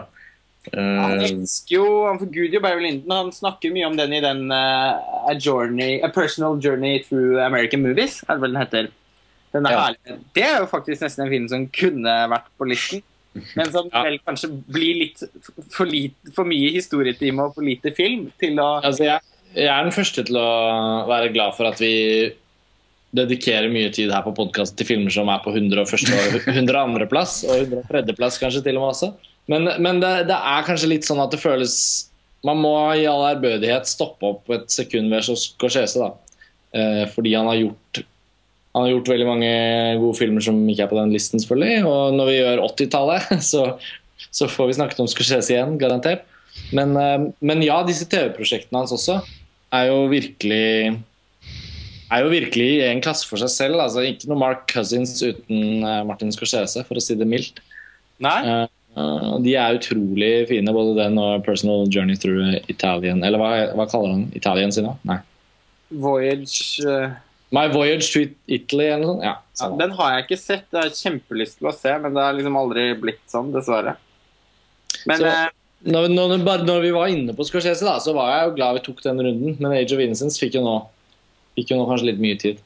Han 0.73 1.18
Eh, 1.20 1.25
elsker 1.28 1.75
jo, 1.76 1.86
han 2.09 2.18
forguder 2.18 2.55
jo 2.57 2.60
Barry 2.65 2.83
Lyndon. 2.86 3.10
Han 3.12 3.33
snakker 3.36 3.73
mye 3.75 3.86
om 3.86 3.97
den 3.99 4.12
i 4.17 4.20
den 4.25 4.47
uh, 4.51 5.28
a, 5.28 5.34
journey, 5.36 5.99
a 6.02 6.09
Personal 6.09 6.57
Journey 6.59 7.02
Through 7.05 7.36
American 7.44 7.83
Movies, 7.84 8.23
er 8.28 8.34
det 8.39 8.43
vel 8.47 8.55
den 8.55 8.62
heter. 8.62 8.89
Den 9.55 9.67
er 9.68 9.75
Ja. 9.76 9.83
herlig. 9.89 10.17
Det 10.34 10.43
er 10.47 10.57
jo 10.62 10.67
faktisk 10.70 11.02
nesten 11.05 11.25
en 11.26 11.31
film 11.34 11.49
som 11.52 11.67
kunne 11.68 12.15
vært 12.33 12.49
på 12.59 12.67
listen. 12.70 13.02
Men 13.57 13.70
som 13.70 13.91
Ja. 13.93 14.02
vel 14.07 14.18
kanskje 14.26 14.49
blir 14.73 14.94
litt 15.02 15.20
for, 15.70 15.84
lite, 15.86 16.33
for 16.34 16.44
mye 16.49 16.70
historietime 16.75 17.43
og 17.44 17.55
for 17.59 17.62
lite 17.67 17.93
film 17.94 18.31
til 18.41 18.57
å 18.62 18.81
Altså, 18.83 19.05
jeg, 19.05 19.20
jeg 19.55 19.68
er 19.68 19.83
den 19.84 19.93
første 19.93 20.25
til 20.25 20.36
å 20.41 20.49
være 21.10 21.33
glad 21.34 21.55
for 21.59 21.67
at 21.68 21.78
vi 21.83 22.33
dedikerer 23.15 23.70
mye 23.70 23.93
tid 23.94 24.10
her 24.10 24.25
på 24.26 24.33
podkast 24.34 24.75
til 24.78 24.86
filmer 24.89 25.12
som 25.15 25.28
er 25.31 25.39
på 25.44 25.52
101. 25.55 26.09
og 26.15 26.49
102. 26.51 27.07
plass, 27.12 27.44
og 27.47 27.68
103. 27.68 28.17
plass 28.18 28.41
kanskje 28.43 28.65
til 28.67 28.81
og 28.81 28.86
med 28.89 28.94
også. 28.97 29.12
Men, 29.51 29.69
men 29.85 30.01
det, 30.01 30.13
det 30.31 30.37
er 30.37 30.67
kanskje 30.67 30.91
litt 30.91 31.07
sånn 31.07 31.21
at 31.21 31.35
det 31.35 31.43
føles 31.43 31.75
Man 32.47 32.63
må 32.63 32.73
i 32.97 33.05
all 33.09 33.27
ærbødighet 33.29 33.89
stoppe 33.89 34.31
opp 34.31 34.49
et 34.53 34.71
sekund 34.73 35.13
ved 35.13 35.25
Scorsese, 35.25 36.01
da. 36.01 36.41
Eh, 36.77 37.05
fordi 37.13 37.35
han 37.37 37.49
har 37.49 37.61
gjort 37.61 38.05
han 38.75 38.83
har 38.83 38.91
gjort 38.91 39.09
veldig 39.13 39.27
mange 39.29 39.51
gode 40.03 40.19
filmer 40.19 40.43
som 40.43 40.57
ikke 40.67 40.83
er 40.83 40.91
på 40.91 40.97
den 40.99 41.13
listen, 41.15 41.39
selvfølgelig. 41.39 41.85
Og 41.87 42.17
når 42.19 42.27
vi 42.27 42.39
gjør 42.41 42.63
80-tallet, 42.65 43.29
så, 43.53 43.63
så 44.35 44.49
får 44.51 44.67
vi 44.67 44.77
snakket 44.81 45.03
om 45.05 45.11
Scorsese 45.11 45.55
igjen, 45.55 45.77
garantert. 45.79 46.27
Men, 46.75 46.97
eh, 46.99 47.29
men 47.39 47.63
ja, 47.63 47.79
disse 47.87 48.09
TV-prosjektene 48.11 48.83
hans 48.83 48.95
også 48.95 49.21
er 49.75 49.89
jo 49.91 50.05
virkelig 50.11 50.99
er 52.15 52.23
jo 52.23 52.31
virkelig 52.31 52.67
i 52.77 52.85
en 52.87 53.03
klasse 53.03 53.27
for 53.27 53.41
seg 53.41 53.51
selv. 53.53 53.81
altså 53.83 54.05
Ikke 54.07 54.29
noe 54.31 54.41
Mark 54.43 54.67
Cousins 54.71 55.17
uten 55.23 55.87
eh, 55.87 56.03
Martin 56.07 56.35
Scorsese, 56.35 56.85
for 56.87 56.99
å 56.99 57.03
si 57.03 57.17
det 57.19 57.29
mildt. 57.29 57.63
Nei? 58.23 58.39
Eh, 58.43 58.67
eh, 58.97 59.35
de 59.45 59.55
er 59.59 59.79
utrolig 59.79 60.33
fine, 60.51 60.75
både 60.75 60.97
den 61.03 61.21
og 61.21 61.45
Personal 61.47 61.87
Journey 61.91 62.17
Through 62.21 62.59
Italian. 62.73 63.23
Eller 63.27 63.41
hva, 63.43 63.53
hva 63.75 63.89
kaller 63.91 64.17
han 64.17 64.27
Italien 64.39 64.75
sin 64.75 64.89
da? 64.89 64.97
Nei. 65.09 65.21
Voyage 65.95 66.83
uh... 66.89 67.15
My 67.55 67.69
Voyage 67.71 68.09
to 68.11 68.25
Italy 68.51 68.89
eller 68.91 69.05
noe 69.05 69.13
sånt? 69.13 69.27
Ja, 69.29 69.35
ja. 69.61 69.69
Den 69.79 69.93
har 69.95 70.15
jeg 70.15 70.25
ikke 70.25 70.39
sett. 70.41 70.65
Jeg 70.73 70.81
har 70.81 70.97
kjempelyst 70.97 71.61
til 71.61 71.69
å 71.71 71.75
se, 71.77 71.93
men 72.03 72.17
det 72.17 72.25
har 72.25 72.35
liksom 72.35 72.57
aldri 72.59 72.87
blitt 72.99 73.23
sånn, 73.31 73.53
dessverre. 73.55 73.95
Men 75.07 75.21
Så- 75.21 75.29
eh, 75.31 75.53
når, 75.85 76.09
når, 76.09 76.65
når 76.65 76.81
vi 76.81 76.91
var 76.97 77.13
inne 77.13 77.35
på 77.37 77.45
Scorsese, 77.45 77.85
da, 77.85 77.99
så 78.01 78.15
var 78.17 78.31
jeg 78.33 78.49
jo 78.49 78.55
glad 78.57 78.79
vi 78.79 78.85
tok 78.87 79.03
den 79.05 79.21
runden. 79.21 79.57
Men 79.61 79.77
Age 79.77 79.93
of 79.93 80.01
Innocence 80.01 80.41
fikk 80.41 80.57
jo 80.57 80.63
nå, 80.65 80.79
fikk 81.59 81.75
jo 81.75 81.79
nå 81.79 81.85
kanskje 81.91 82.09
litt 82.09 82.23
mye 82.25 82.39
tid. 82.41 82.63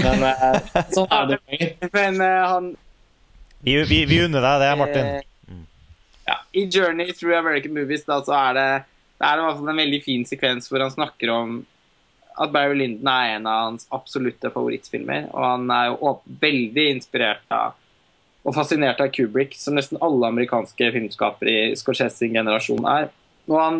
Men 0.00 0.24
eh, 0.30 0.86
sånn 0.94 1.12
er 1.12 1.34
det. 1.34 1.40
men 1.98 2.22
eh, 2.24 2.40
han 2.54 2.72
Vi, 3.62 3.76
vi, 3.86 4.00
vi 4.10 4.22
unner 4.24 4.42
deg 4.42 4.64
det, 4.64 4.72
Martin. 4.80 5.10
Ja, 6.28 6.38
I 6.52 6.66
'Journey 6.66 7.12
Through 7.12 7.38
American 7.38 7.74
Movies' 7.76 8.06
da, 8.06 8.20
så 8.22 8.34
er 8.36 8.54
det, 8.54 8.66
det 9.18 9.28
er 9.28 9.38
i 9.38 9.44
hvert 9.46 9.60
fall 9.60 9.72
en 9.72 9.82
veldig 9.82 10.02
fin 10.04 10.24
sekvens 10.28 10.70
hvor 10.70 10.84
han 10.84 10.94
snakker 10.94 11.30
om 11.34 11.62
at 12.40 12.52
Barry 12.52 12.78
Lyndon 12.78 13.08
er 13.12 13.36
en 13.36 13.46
av 13.46 13.64
hans 13.68 13.86
absolutte 13.92 14.50
favorittfilmer. 14.50 15.28
Og 15.32 15.44
han 15.44 15.70
er 15.70 15.90
jo 15.90 16.12
veldig 16.42 16.86
inspirert 16.96 17.44
av 17.52 17.78
og 18.42 18.56
fascinert 18.56 18.98
av 18.98 19.10
Kubrick, 19.14 19.52
som 19.54 19.76
nesten 19.78 20.00
alle 20.02 20.26
amerikanske 20.32 20.88
filmskapere 20.96 21.52
i 21.52 21.74
Scorsese-generasjonen 21.78 22.40
generasjon 22.40 22.88
er. 22.90 23.10
Og 23.46 23.58
han 23.60 23.76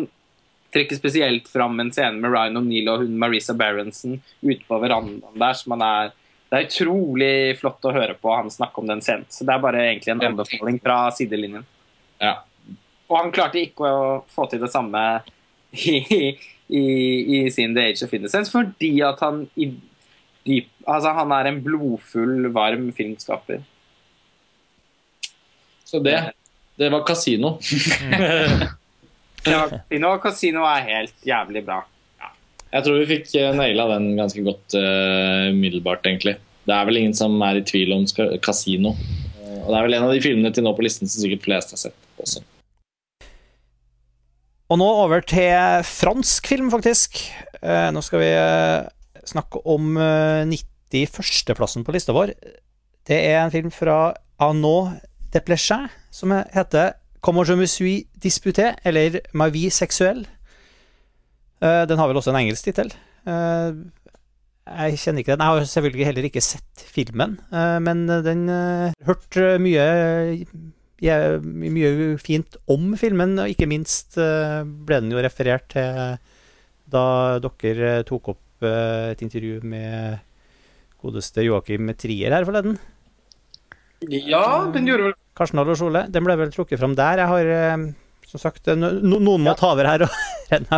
trekker 0.73 0.95
spesielt 0.97 1.49
fram 1.51 1.79
en 1.83 1.91
scene 1.91 2.21
med 2.21 2.31
Ryan 2.31 2.61
O'Neill 2.61 2.87
og 2.93 3.03
hun 3.03 3.17
Marisa 3.19 3.55
Berenson 3.57 4.21
ute 4.41 4.63
på 4.67 4.79
verandaen 4.79 5.41
der, 5.41 5.57
som 5.59 5.75
han 5.75 5.83
er 5.87 6.13
det 6.53 6.59
er 6.59 6.67
utrolig 6.67 7.35
flott 7.57 7.85
å 7.89 7.91
høre 7.95 8.13
på 8.21 8.29
han 8.29 8.51
snakke 8.53 8.77
om 8.77 8.85
den 8.85 8.99
scenen. 9.01 9.25
Så 9.33 9.41
det 9.41 9.55
er 9.55 9.61
bare 9.63 9.79
egentlig 9.87 10.11
en 10.13 10.19
anbefaling 10.27 10.75
fra 10.83 10.97
sidelinjen. 11.17 11.63
Ja. 12.21 12.35
Og 13.09 13.17
han 13.19 13.33
klarte 13.35 13.61
ikke 13.61 13.87
å 13.87 14.03
få 14.33 14.47
til 14.51 14.61
det 14.63 14.71
samme 14.73 15.01
i, 15.71 15.97
i, 16.67 16.83
i 17.37 17.39
sin 17.53 17.75
The 17.75 17.89
Age 17.89 18.05
of 18.05 18.13
Innocence, 18.15 18.51
fordi 18.53 18.95
at 19.05 19.21
han 19.23 19.45
i 19.55 19.71
dyp, 20.43 20.69
altså 20.89 21.13
han 21.15 21.33
er 21.35 21.49
en 21.49 21.61
blodfull, 21.63 22.49
varm 22.55 22.89
filmskaper. 22.95 23.63
Så 25.87 26.01
det, 26.03 26.17
det 26.79 26.89
var 26.89 27.05
Casino. 27.07 27.57
Ja, 29.43 29.65
Casino, 29.69 30.13
kasino 30.23 30.63
er 30.65 30.87
helt 30.87 31.27
jævlig 31.27 31.65
bra. 31.67 31.83
Jeg 32.73 32.85
tror 32.85 32.97
vi 33.03 33.09
fikk 33.11 33.35
eh, 33.37 33.51
naila 33.53 33.85
den 33.91 34.15
ganske 34.17 34.41
godt 34.41 34.73
uh, 34.73 35.51
umiddelbart, 35.53 36.07
egentlig. 36.09 36.39
Det 36.65 36.73
er 36.73 36.87
vel 36.87 36.97
ingen 37.03 37.13
som 37.13 37.35
er 37.45 37.59
i 37.59 37.65
tvil 37.67 37.93
om 37.93 38.07
kasino. 38.07 38.39
Casino. 38.41 38.95
Eh, 38.95 39.22
og 39.63 39.69
det 39.71 39.77
er 39.77 39.85
vel 39.87 39.95
en 39.97 40.07
av 40.07 40.11
de 40.13 40.23
filmene 40.23 40.51
til 40.53 40.65
nå 40.65 40.73
på 40.75 40.83
listen 40.83 41.09
som 41.09 41.23
sikkert 41.23 41.45
flest 41.45 41.71
har 41.75 41.81
sett 41.85 42.19
også. 42.19 42.43
Og 44.71 44.79
nå 44.79 44.87
over 45.03 45.23
til 45.27 45.83
fransk 45.85 46.47
film, 46.49 46.71
faktisk. 46.73 47.19
Eh, 47.61 47.89
nå 47.93 48.01
skal 48.01 48.23
vi 48.23 48.29
eh, 48.33 48.87
snakke 49.29 49.61
om 49.69 49.97
eh, 50.01 50.43
91.-plassen 50.49 51.85
på 51.85 51.93
lista 51.93 52.15
vår. 52.15 52.33
Det 53.07 53.19
er 53.19 53.41
en 53.43 53.53
film 53.53 53.71
fra 53.73 54.15
Arnaud 54.41 54.95
Desplechin 55.33 55.89
som 56.13 56.33
heter 56.33 56.95
Comment 57.23 57.47
je 57.47 57.55
me 57.55 57.67
suis 57.67 58.07
disputé, 58.19 58.73
eller 58.83 59.21
Ma 59.33 59.47
vie 59.47 59.71
sexuelle. 59.71 60.25
Eh, 61.63 61.83
den 61.87 61.99
har 61.99 62.09
vel 62.09 62.19
også 62.19 62.33
en 62.33 62.41
engelsk 62.41 62.67
tittel. 62.67 62.91
Eh, 64.67 64.85
jeg 64.93 65.01
kjenner 65.01 65.23
ikke 65.23 65.33
den. 65.35 65.43
Jeg 65.43 65.57
har 65.57 65.71
selvfølgelig 65.73 66.07
heller 66.09 66.29
ikke 66.29 66.45
sett 66.45 66.85
filmen, 66.93 67.39
eh, 67.51 67.79
men 67.83 68.05
den 68.07 68.45
hørt 68.49 69.27
hørte 69.35 69.57
mye 69.63 69.87
mye 71.03 71.89
fint 72.23 72.55
om 72.71 72.93
filmen, 72.95 73.35
og 73.43 73.51
ikke 73.51 73.67
minst 73.67 74.15
eh, 74.15 74.61
ble 74.63 75.01
den 75.03 75.11
jo 75.11 75.19
referert 75.19 75.67
til 75.73 76.15
da 76.93 77.39
dere 77.41 77.91
eh, 77.99 78.05
tok 78.07 78.33
opp 78.35 78.65
eh, 78.65 79.11
et 79.13 79.23
intervju 79.25 79.61
med 79.65 80.19
godeste 81.03 81.43
Joakim 81.43 81.91
Trier 81.99 82.35
her 82.35 82.45
forleden. 82.47 82.77
Ja, 84.03 84.69
den 84.73 84.87
gjorde 84.87 85.09
vel 85.09 85.17
Karsten 85.37 85.59
Hall 85.59 85.71
og 85.73 85.79
Sjole. 85.79 86.05
Den 86.11 86.25
ble 86.27 86.35
vel 86.39 86.51
trukket 86.53 86.79
fram 86.79 86.95
der. 86.99 87.23
Jeg 87.23 87.31
har 87.31 87.51
eh, 87.57 87.85
som 88.33 88.41
sagt 88.41 88.71
no, 88.73 88.89
Noen 88.97 89.43
må 89.45 89.53
ta 89.57 89.73
over 89.75 89.85
her 89.85 90.05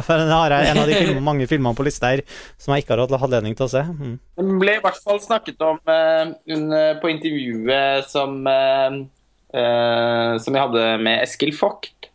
for 0.05 0.19
jeg 0.19 0.31
har 0.31 0.55
jeg 0.55 0.71
en 0.71 0.81
av 0.81 0.89
de 0.89 0.97
film, 1.01 1.21
mange 1.23 1.47
filmene 1.49 1.77
på 1.77 1.85
lista 1.87 2.11
her 2.11 2.23
som 2.61 2.75
jeg 2.75 2.83
ikke 2.83 2.95
har 2.95 3.05
hatt 3.05 3.15
anledning 3.15 3.55
til 3.57 3.67
å 3.67 3.71
se. 3.71 3.83
Mm. 3.85 4.17
Det 4.35 4.47
ble 4.61 4.77
i 4.77 4.81
hvert 4.83 4.99
fall 5.03 5.21
snakket 5.23 5.63
om 5.63 5.79
uh, 5.87 6.33
under, 6.57 6.99
på 7.01 7.11
intervjuet 7.13 8.09
som, 8.11 8.41
uh, 8.43 8.99
uh, 9.55 10.35
som 10.43 10.57
jeg 10.57 10.65
hadde 10.67 10.85
med 11.05 11.23
Eskil 11.23 11.55
Vogt. 11.55 12.11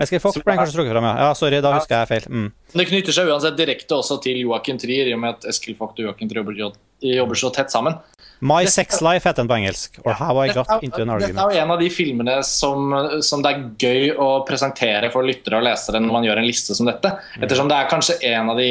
Eskil 0.00 0.22
Vogt 0.24 0.40
ble 0.42 0.56
kanskje 0.58 0.78
trukket 0.78 0.96
fram, 0.96 1.08
ja. 1.10 1.28
ja. 1.28 1.36
Sorry, 1.38 1.60
da 1.64 1.74
husker 1.76 2.00
jeg 2.00 2.10
feil. 2.10 2.28
Mm. 2.32 2.48
Det 2.74 2.88
knytter 2.88 3.16
seg 3.16 3.30
uansett 3.30 3.60
direkte 3.60 4.00
også 4.00 4.18
til 4.24 4.40
Joakim 4.42 4.80
Trier, 4.80 5.12
i 5.12 5.16
og 5.16 5.22
med 5.22 5.36
at 5.36 5.48
Eskil 5.52 5.76
Vogt 5.78 6.00
og 6.00 6.08
Joakim 6.08 6.30
Trier 6.30 6.40
jobber, 6.64 6.80
jobber 7.04 7.40
så 7.44 7.52
tett 7.54 7.74
sammen. 7.74 8.00
My 8.38 8.66
Sex 8.66 9.00
Life 9.04 9.28
heter 9.28 9.42
den 9.42 9.48
på 9.48 9.56
engelsk. 9.56 10.00
Or 10.04 10.16
How 10.18 10.40
I 10.44 10.48
Got 10.52 10.82
Into 10.82 11.02
An 11.02 11.12
Argument. 11.14 11.36
Dette 11.36 11.44
er 11.44 11.54
jo 11.54 11.62
en 11.62 11.72
av 11.74 11.80
de 11.80 11.90
filmene 11.92 12.34
som, 12.46 12.96
som 13.24 13.44
det 13.44 13.52
er 13.52 13.62
gøy 13.80 14.10
å 14.20 14.28
presentere 14.48 15.10
for 15.14 15.26
lyttere 15.26 15.60
og 15.60 15.66
lesere 15.66 16.02
når 16.02 16.18
man 16.18 16.26
gjør 16.26 16.42
en 16.42 16.48
liste 16.48 16.76
som 16.76 16.90
dette. 16.90 17.14
Ettersom 17.40 17.70
det 17.70 17.78
er 17.78 17.90
kanskje 17.92 18.18
en 18.32 18.52
av 18.52 18.60
de 18.60 18.70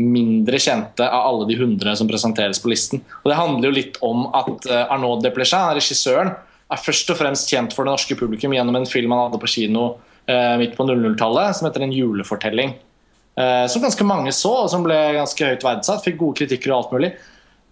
mindre 0.00 0.58
kjente 0.58 1.06
av 1.06 1.28
alle 1.28 1.46
de 1.48 1.58
hundre 1.60 1.94
som 1.96 2.08
presenteres 2.10 2.58
på 2.62 2.72
listen. 2.72 3.04
Og 3.22 3.30
Det 3.30 3.38
handler 3.38 3.70
jo 3.70 3.76
litt 3.76 4.00
om 4.02 4.26
at 4.34 4.66
eh, 4.66 4.88
Arnaud 4.90 5.22
Desplechin, 5.22 5.70
regissøren, 5.78 6.32
er 6.72 6.80
først 6.80 7.12
og 7.12 7.20
fremst 7.20 7.52
kjent 7.52 7.76
for 7.76 7.86
det 7.86 7.94
norske 7.94 8.16
publikum 8.18 8.54
gjennom 8.56 8.80
en 8.80 8.88
film 8.88 9.12
han 9.14 9.28
hadde 9.28 9.40
på 9.42 9.52
kino 9.52 9.84
eh, 10.26 10.56
midt 10.58 10.74
på 10.74 10.86
00-tallet, 10.88 11.54
som 11.54 11.68
heter 11.68 11.86
En 11.86 11.94
julefortelling. 11.94 12.74
Eh, 13.38 13.66
som 13.70 13.82
ganske 13.82 14.06
mange 14.06 14.32
så, 14.34 14.52
og 14.64 14.72
som 14.72 14.82
ble 14.86 14.96
ganske 15.18 15.52
høyt 15.52 15.66
verdsatt. 15.66 16.02
Fikk 16.06 16.18
gode 16.20 16.42
kritikker 16.42 16.72
og 16.72 16.80
alt 16.80 16.96
mulig. 16.96 17.12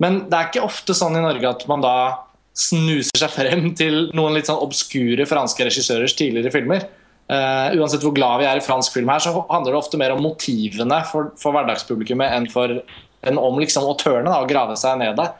Men 0.03 0.25
det 0.31 0.39
er 0.39 0.51
ikke 0.51 0.67
ofte 0.67 0.97
sånn 0.97 1.19
i 1.19 1.23
Norge 1.23 1.51
at 1.51 1.65
man 1.71 1.85
da 1.85 1.97
snuser 2.59 3.17
seg 3.17 3.33
frem 3.33 3.71
til 3.79 4.09
noen 4.17 4.37
litt 4.37 4.49
sånn 4.51 4.61
obskure 4.61 5.27
franske 5.29 5.65
regissørers 5.69 6.17
tidligere 6.19 6.53
filmer. 6.53 6.89
Uh, 7.33 7.73
uansett 7.79 8.03
hvor 8.05 8.13
glad 8.13 8.43
vi 8.43 8.49
er 8.49 8.59
i 8.59 8.65
fransk 8.65 8.93
film 8.93 9.09
her, 9.09 9.23
så 9.23 9.33
handler 9.49 9.73
det 9.73 9.79
ofte 9.79 10.01
mer 10.01 10.13
om 10.13 10.21
motivene 10.25 10.99
for, 11.09 11.31
for 11.41 11.55
hverdagspublikummet 11.55 12.35
enn, 12.35 12.49
for, 12.53 12.83
enn 13.25 13.41
om 13.41 13.61
liksom 13.63 13.87
autørene, 13.89 14.29
da, 14.29 14.43
å 14.43 14.51
grave 14.51 14.77
seg 14.77 14.99
ned 15.01 15.17
der. 15.21 15.33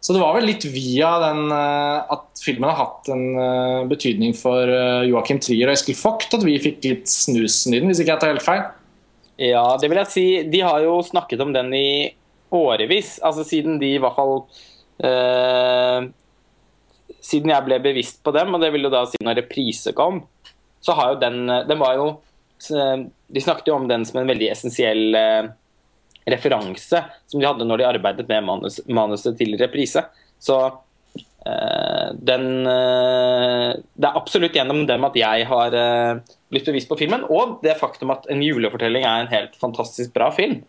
Så 0.00 0.14
det 0.14 0.22
var 0.22 0.36
vel 0.36 0.46
litt 0.48 0.62
via 0.70 1.10
den, 1.24 1.48
uh, 1.50 2.06
at 2.12 2.44
filmen 2.44 2.70
har 2.70 2.78
hatt 2.84 3.10
en 3.12 3.24
uh, 3.34 3.88
betydning 3.90 4.36
for 4.36 4.70
Joakim 5.08 5.40
Trier 5.42 5.72
og 5.72 5.74
Eskil 5.74 5.98
Vogt 5.98 6.38
at 6.38 6.46
vi 6.46 6.60
fikk 6.62 6.86
litt 6.86 7.10
snusen 7.10 7.74
i 7.74 7.80
den, 7.80 7.90
hvis 7.90 8.04
ikke 8.04 8.14
jeg 8.14 8.22
tar 8.22 8.34
helt 8.34 8.46
feil. 8.46 8.62
Ja, 9.40 9.64
det 9.80 9.88
vil 9.88 9.98
jeg 10.02 10.12
si. 10.12 10.24
De 10.52 10.62
har 10.62 10.84
jo 10.84 11.00
snakket 11.04 11.42
om 11.42 11.56
den 11.56 11.72
i 11.74 11.90
årevis. 12.54 13.18
Altså 13.22 13.44
siden 13.46 13.78
de 13.82 13.94
i 13.94 14.00
hvert 14.02 14.18
fall 14.18 14.34
eh, 15.04 16.10
Siden 17.20 17.52
jeg 17.52 17.66
ble 17.66 17.76
bevisst 17.84 18.22
på 18.24 18.32
dem, 18.32 18.54
og 18.54 18.62
det 18.62 18.70
vil 18.72 18.86
jo 18.86 18.92
da 18.92 19.04
si 19.08 19.18
når 19.20 19.42
reprise 19.42 19.92
kom, 19.96 20.22
så 20.80 20.96
har 20.96 21.12
jo 21.12 21.20
den 21.20 21.40
Den 21.68 21.80
var 21.80 21.98
jo 21.98 22.06
eh, 22.74 23.06
De 23.28 23.42
snakket 23.44 23.68
jo 23.70 23.78
om 23.78 23.88
den 23.90 24.06
som 24.08 24.22
en 24.22 24.30
veldig 24.30 24.50
essensiell 24.54 25.18
eh, 25.18 25.50
referanse 26.30 27.00
som 27.26 27.40
de 27.40 27.46
hadde 27.46 27.66
når 27.66 27.80
de 27.80 27.88
arbeidet 27.88 28.28
med 28.28 28.44
manus, 28.46 28.80
manuset 28.88 29.38
til 29.38 29.56
reprise. 29.60 30.02
Så 30.40 30.56
eh, 31.46 32.08
den 32.16 32.66
eh, 32.68 33.78
Det 33.94 34.08
er 34.08 34.18
absolutt 34.20 34.56
gjennom 34.56 34.84
dem 34.88 35.06
at 35.08 35.16
jeg 35.18 35.48
har 35.48 35.76
eh, 35.76 36.20
blitt 36.52 36.68
bevisst 36.68 36.90
på 36.90 36.98
filmen, 37.00 37.24
og 37.30 37.60
det 37.64 37.78
faktum 37.80 38.12
at 38.14 38.28
en 38.32 38.44
julefortelling 38.44 39.06
er 39.06 39.24
en 39.24 39.32
helt 39.32 39.56
fantastisk 39.60 40.14
bra 40.16 40.30
film. 40.34 40.60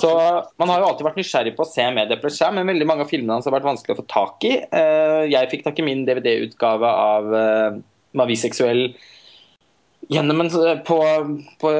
Så 0.00 0.10
Man 0.58 0.70
har 0.70 0.80
jo 0.80 0.88
alltid 0.88 1.04
vært 1.04 1.18
nysgjerrig 1.20 1.54
på 1.56 1.66
å 1.66 1.68
se 1.68 1.84
med 1.92 2.08
Deplechet, 2.08 2.54
men 2.56 2.68
veldig 2.70 2.86
mange 2.88 3.04
av 3.04 3.10
filmene 3.10 3.36
hans 3.36 3.48
har 3.48 3.52
vært 3.52 3.66
vanskelig 3.68 3.96
å 3.96 4.00
få 4.00 4.06
tak 4.08 4.46
i. 4.48 4.54
Eh, 4.64 5.24
Jeg 5.32 5.50
fikk 5.52 5.66
tak 5.66 5.80
i 5.82 5.84
min 5.84 6.06
DVD-utgave 6.08 6.92
av 7.12 7.34
eh, 7.36 7.80
Maviseksuell 8.16 8.86
gjennom 10.12 10.42
en, 10.42 10.50
på, 10.84 10.98
på, 11.62 11.72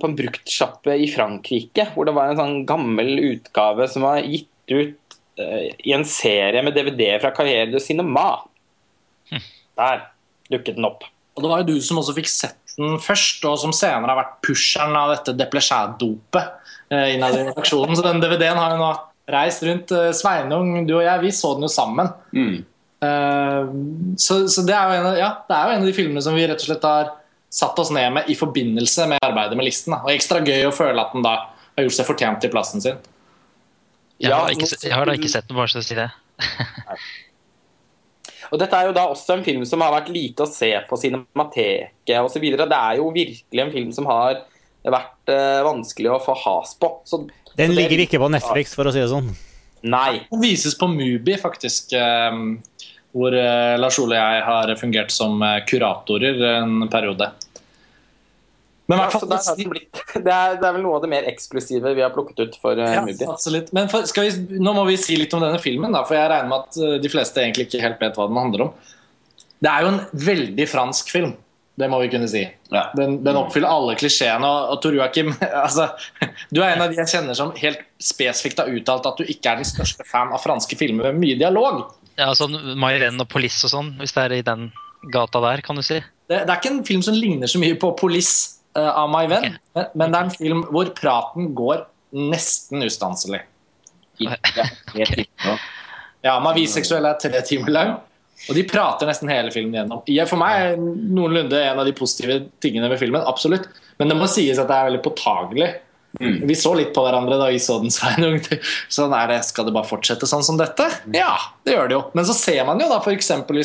på 0.00 0.08
en 0.08 0.16
bruktsjappe 0.18 0.94
i 0.96 1.08
Frankrike, 1.12 1.88
hvor 1.94 2.08
det 2.08 2.14
var 2.16 2.30
en 2.32 2.40
sånn 2.40 2.60
gammel 2.68 3.18
utgave 3.32 3.86
som 3.90 4.06
var 4.06 4.22
gitt 4.24 4.48
ut 4.72 5.18
eh, 5.42 5.72
i 5.84 5.94
en 5.94 6.06
serie 6.08 6.62
med 6.66 6.74
DVD 6.78 7.16
fra 7.22 7.34
Carrière 7.36 7.70
de 7.74 7.82
Cinema. 7.82 8.28
Der 9.76 10.06
dukket 10.50 10.78
den 10.78 10.86
opp. 10.88 11.04
Og 11.36 11.44
det 11.44 11.50
var 11.50 11.62
jo 11.62 11.74
du 11.74 11.82
som 11.84 11.98
også 12.00 12.14
fikk 12.16 12.30
sett 12.32 12.62
den 12.76 12.98
først, 13.00 13.44
og 13.48 13.58
som 13.60 13.72
senere 13.76 14.12
har 14.12 14.20
vært 14.22 14.38
pusheren 14.44 14.96
av 14.96 15.12
dette 15.14 15.34
Deplechet-dopet 15.36 16.42
eh, 16.42 16.75
innad 16.90 17.34
i 17.34 17.44
redaksjonen. 17.48 17.96
Så 17.96 18.04
den 18.06 18.22
DVD-en 18.22 18.60
har 18.60 18.74
jo 18.74 18.80
nå 18.80 18.90
reist 19.32 19.62
rundt. 19.66 19.90
Eh, 19.90 20.12
Sveinung, 20.14 20.86
du 20.86 20.96
og 20.98 21.04
jeg, 21.04 21.22
vi 21.24 21.32
så 21.34 21.54
den 21.56 21.66
jo 21.66 21.72
sammen. 21.72 22.10
Mm. 22.32 22.56
Eh, 23.06 23.74
så 24.22 24.40
så 24.48 24.64
det, 24.66 24.76
er 24.76 24.90
jo 24.90 25.00
en 25.00 25.10
av, 25.10 25.18
ja, 25.20 25.30
det 25.48 25.56
er 25.56 25.66
jo 25.66 25.76
en 25.76 25.84
av 25.84 25.90
de 25.90 25.96
filmene 25.96 26.24
som 26.24 26.38
vi 26.38 26.46
rett 26.46 26.62
og 26.62 26.70
slett 26.70 26.86
har 26.86 27.12
satt 27.56 27.78
oss 27.78 27.92
ned 27.94 28.08
med 28.12 28.30
i 28.30 28.36
forbindelse 28.36 29.06
med 29.10 29.22
arbeidet 29.24 29.58
med 29.58 29.68
listen. 29.68 29.94
Da. 29.96 30.02
Og 30.06 30.14
ekstra 30.14 30.42
gøy 30.44 30.68
å 30.68 30.74
føle 30.74 31.02
at 31.02 31.14
den 31.14 31.26
da 31.26 31.36
har 31.76 31.86
gjort 31.86 31.98
seg 31.98 32.08
fortjent 32.08 32.42
til 32.44 32.52
plassen 32.52 32.84
sin. 32.84 32.98
Jeg 34.22 34.32
har, 34.32 34.48
ikke, 34.48 34.68
jeg 34.80 34.96
har 34.96 35.04
da 35.04 35.14
ikke 35.16 35.28
sett 35.28 35.48
den, 35.48 35.58
bare 35.58 35.68
så 35.68 35.82
å 35.82 35.84
si 35.84 35.96
det. 35.96 36.08
Og 38.46 38.60
dette 38.62 38.78
er 38.78 38.88
jo 38.88 38.94
da 38.94 39.08
også 39.10 39.34
en 39.34 39.44
film 39.44 39.64
som 39.68 39.82
har 39.82 39.90
vært 39.92 40.12
lite 40.14 40.44
å 40.44 40.48
se 40.48 40.70
på 40.88 40.98
Cinemateket 41.00 42.20
osv. 42.22 42.44
Det 42.46 42.78
er 42.78 43.00
jo 43.00 43.08
virkelig 43.12 43.62
en 43.62 43.72
film 43.74 43.90
som 43.92 44.06
har 44.08 44.38
vært 44.94 45.32
eh, 45.32 45.60
vanskelig 45.66 46.10
å 46.14 46.20
få 46.22 46.34
has 46.44 46.74
på. 46.80 46.90
Så, 47.04 47.22
Den 47.56 47.70
så 47.72 47.74
det- 47.74 47.76
ligger 47.80 48.02
ikke 48.06 48.20
på 48.22 48.30
Netflix, 48.30 48.74
for 48.74 48.84
å 48.86 48.92
si 48.94 49.00
det 49.02 49.08
sånn. 49.10 49.32
Nei. 49.86 50.26
Den 50.30 50.40
vises 50.42 50.74
på 50.78 50.88
Mubi, 50.90 51.36
faktisk. 51.40 51.92
eh, 51.92 52.38
hvor 53.16 53.32
eh, 53.32 53.76
Lars 53.80 53.98
Ole 53.98 54.16
og 54.18 54.20
jeg 54.20 54.42
har 54.44 54.74
fungert 54.76 55.10
som 55.14 55.40
kuratorer 55.66 56.42
en 56.58 56.88
periode. 56.92 57.30
Men 58.88 58.98
Ja, 59.00 59.08
det, 59.20 60.32
er, 60.32 60.58
det 60.60 60.66
er 60.68 60.72
vel 60.76 60.82
noe 60.84 60.98
av 60.98 61.02
det 61.02 61.08
mer 61.10 61.24
eksklusive 61.26 61.90
vi 61.96 62.02
har 62.04 62.12
plukket 62.14 62.38
ut 62.44 62.58
for 62.62 62.78
uh, 62.78 62.92
Ja, 62.92 63.00
Mubi. 63.02 63.24
absolutt. 63.26 63.72
Men 63.74 63.88
for, 63.90 64.04
skal 64.06 64.28
vi, 64.28 64.58
nå 64.62 64.74
må 64.76 64.84
vi 64.86 64.94
si 65.00 65.16
litt 65.18 65.32
om 65.34 65.42
denne 65.42 65.58
filmen, 65.58 65.90
da, 65.96 66.04
for 66.06 66.14
jeg 66.14 66.28
regner 66.30 66.52
med 66.52 66.68
at 66.68 67.02
de 67.02 67.10
fleste 67.10 67.42
egentlig 67.42 67.66
ikke 67.66 67.82
helt 67.82 67.98
vet 68.04 68.14
hva 68.20 68.28
den 68.30 68.38
handler 68.38 68.66
om. 68.68 68.76
Det 69.64 69.72
er 69.72 69.82
jo 69.82 69.88
en 69.94 70.00
veldig 70.28 70.66
fransk 70.68 71.10
film, 71.10 71.32
det 71.76 71.88
må 71.92 71.98
vi 72.00 72.08
kunne 72.12 72.28
si. 72.30 72.42
Ja. 72.72 72.86
Den, 72.96 73.18
den 73.24 73.36
oppfyller 73.36 73.68
alle 73.68 73.96
klisjeene. 74.00 74.48
Og, 74.48 74.72
og 74.72 74.80
Tor 74.84 74.96
Joakim, 74.96 75.34
altså, 75.64 75.90
du 76.48 76.62
er 76.62 76.72
en 76.72 76.84
av 76.86 76.92
de 76.92 76.98
jeg 77.02 77.12
kjenner 77.12 77.36
som 77.36 77.52
helt 77.60 77.82
spesifikt 78.02 78.62
har 78.62 78.72
uttalt 78.72 79.08
at 79.10 79.20
du 79.20 79.28
ikke 79.28 79.52
er 79.52 79.60
den 79.60 79.68
største 79.68 80.06
fan 80.08 80.32
av 80.32 80.42
franske 80.44 80.78
filmer 80.80 81.10
med 81.10 81.20
mye 81.20 81.38
dialog. 81.40 81.84
Ja, 82.16 82.30
sånn 82.36 82.56
Mairen 82.80 83.20
og 83.20 83.28
Police 83.32 83.66
og 83.68 83.74
sånn, 83.74 83.90
hvis 84.00 84.16
det 84.16 84.22
er 84.24 84.36
i 84.38 84.44
den 84.46 84.70
gata 85.12 85.42
der, 85.44 85.60
kan 85.64 85.76
du 85.76 85.84
si. 85.84 86.00
Det, 86.26 86.40
det 86.48 86.48
er 86.48 86.56
ikke 86.56 86.72
en 86.72 86.86
film 86.88 87.04
som 87.04 87.16
ligner 87.16 87.50
så 87.50 87.60
mye 87.62 87.76
på 87.78 87.92
Police 88.00 88.56
uh, 88.78 89.02
av 89.04 89.12
My 89.12 89.26
Venn, 89.30 89.52
Ok. 89.52 89.76
men, 89.76 89.92
men 90.00 90.14
det 90.14 90.18
er 90.18 90.30
en 90.30 90.36
film 90.38 90.64
hvor 90.72 90.90
praten 90.96 91.52
går 91.58 91.84
nesten 92.16 92.82
ustanselig. 92.86 93.42
Ja, 94.22 94.38
helt 94.96 95.28
nå. 95.44 95.58
Ja, 96.24 96.38
Maviseksuell 96.40 97.04
er 97.06 97.18
tre 97.20 97.42
timer 97.46 97.70
lang, 97.74 97.90
og 98.48 98.54
de 98.54 98.62
prater 98.68 99.08
nesten 99.08 99.30
hele 99.30 99.50
filmen 99.54 99.74
gjennom. 99.74 100.02
Jeg- 100.06 100.28
For 100.28 100.36
meg 100.40 100.60
er 100.60 100.76
noenlunde 100.78 101.58
en 101.58 101.78
av 101.82 101.84
de 101.86 101.92
positive 101.92 102.46
tingene 102.62 102.88
ved 102.92 102.98
filmen, 103.00 103.22
absolutt. 103.26 103.66
Men 103.98 104.08
det 104.08 104.16
må 104.16 104.28
sies 104.28 104.58
at 104.58 104.68
det 104.68 104.76
er 104.76 104.90
veldig 104.90 105.02
påtagelig. 105.02 105.68
Mm. 106.20 106.46
Vi 106.48 106.54
så 106.56 106.72
litt 106.76 106.94
på 106.96 107.02
hverandre 107.04 107.36
da 107.38 107.48
vi 107.52 107.58
så 107.60 107.78
den, 107.82 107.90
Sveinung. 107.92 108.38
Sånn 108.88 109.12
er 109.12 109.26
det, 109.34 109.44
Skal 109.44 109.66
det 109.68 109.74
bare 109.76 109.84
fortsette 109.88 110.24
sånn 110.30 110.44
som 110.46 110.56
dette? 110.56 110.86
Ja, 111.12 111.34
det 111.66 111.74
gjør 111.74 111.88
det 111.90 111.96
jo. 111.98 112.02
Men 112.14 112.24
så 112.24 112.32
ser 112.38 112.64
man 112.64 112.80
jo 112.80 112.88
da 112.88 113.00
for 113.04 113.12
eksempel, 113.12 113.60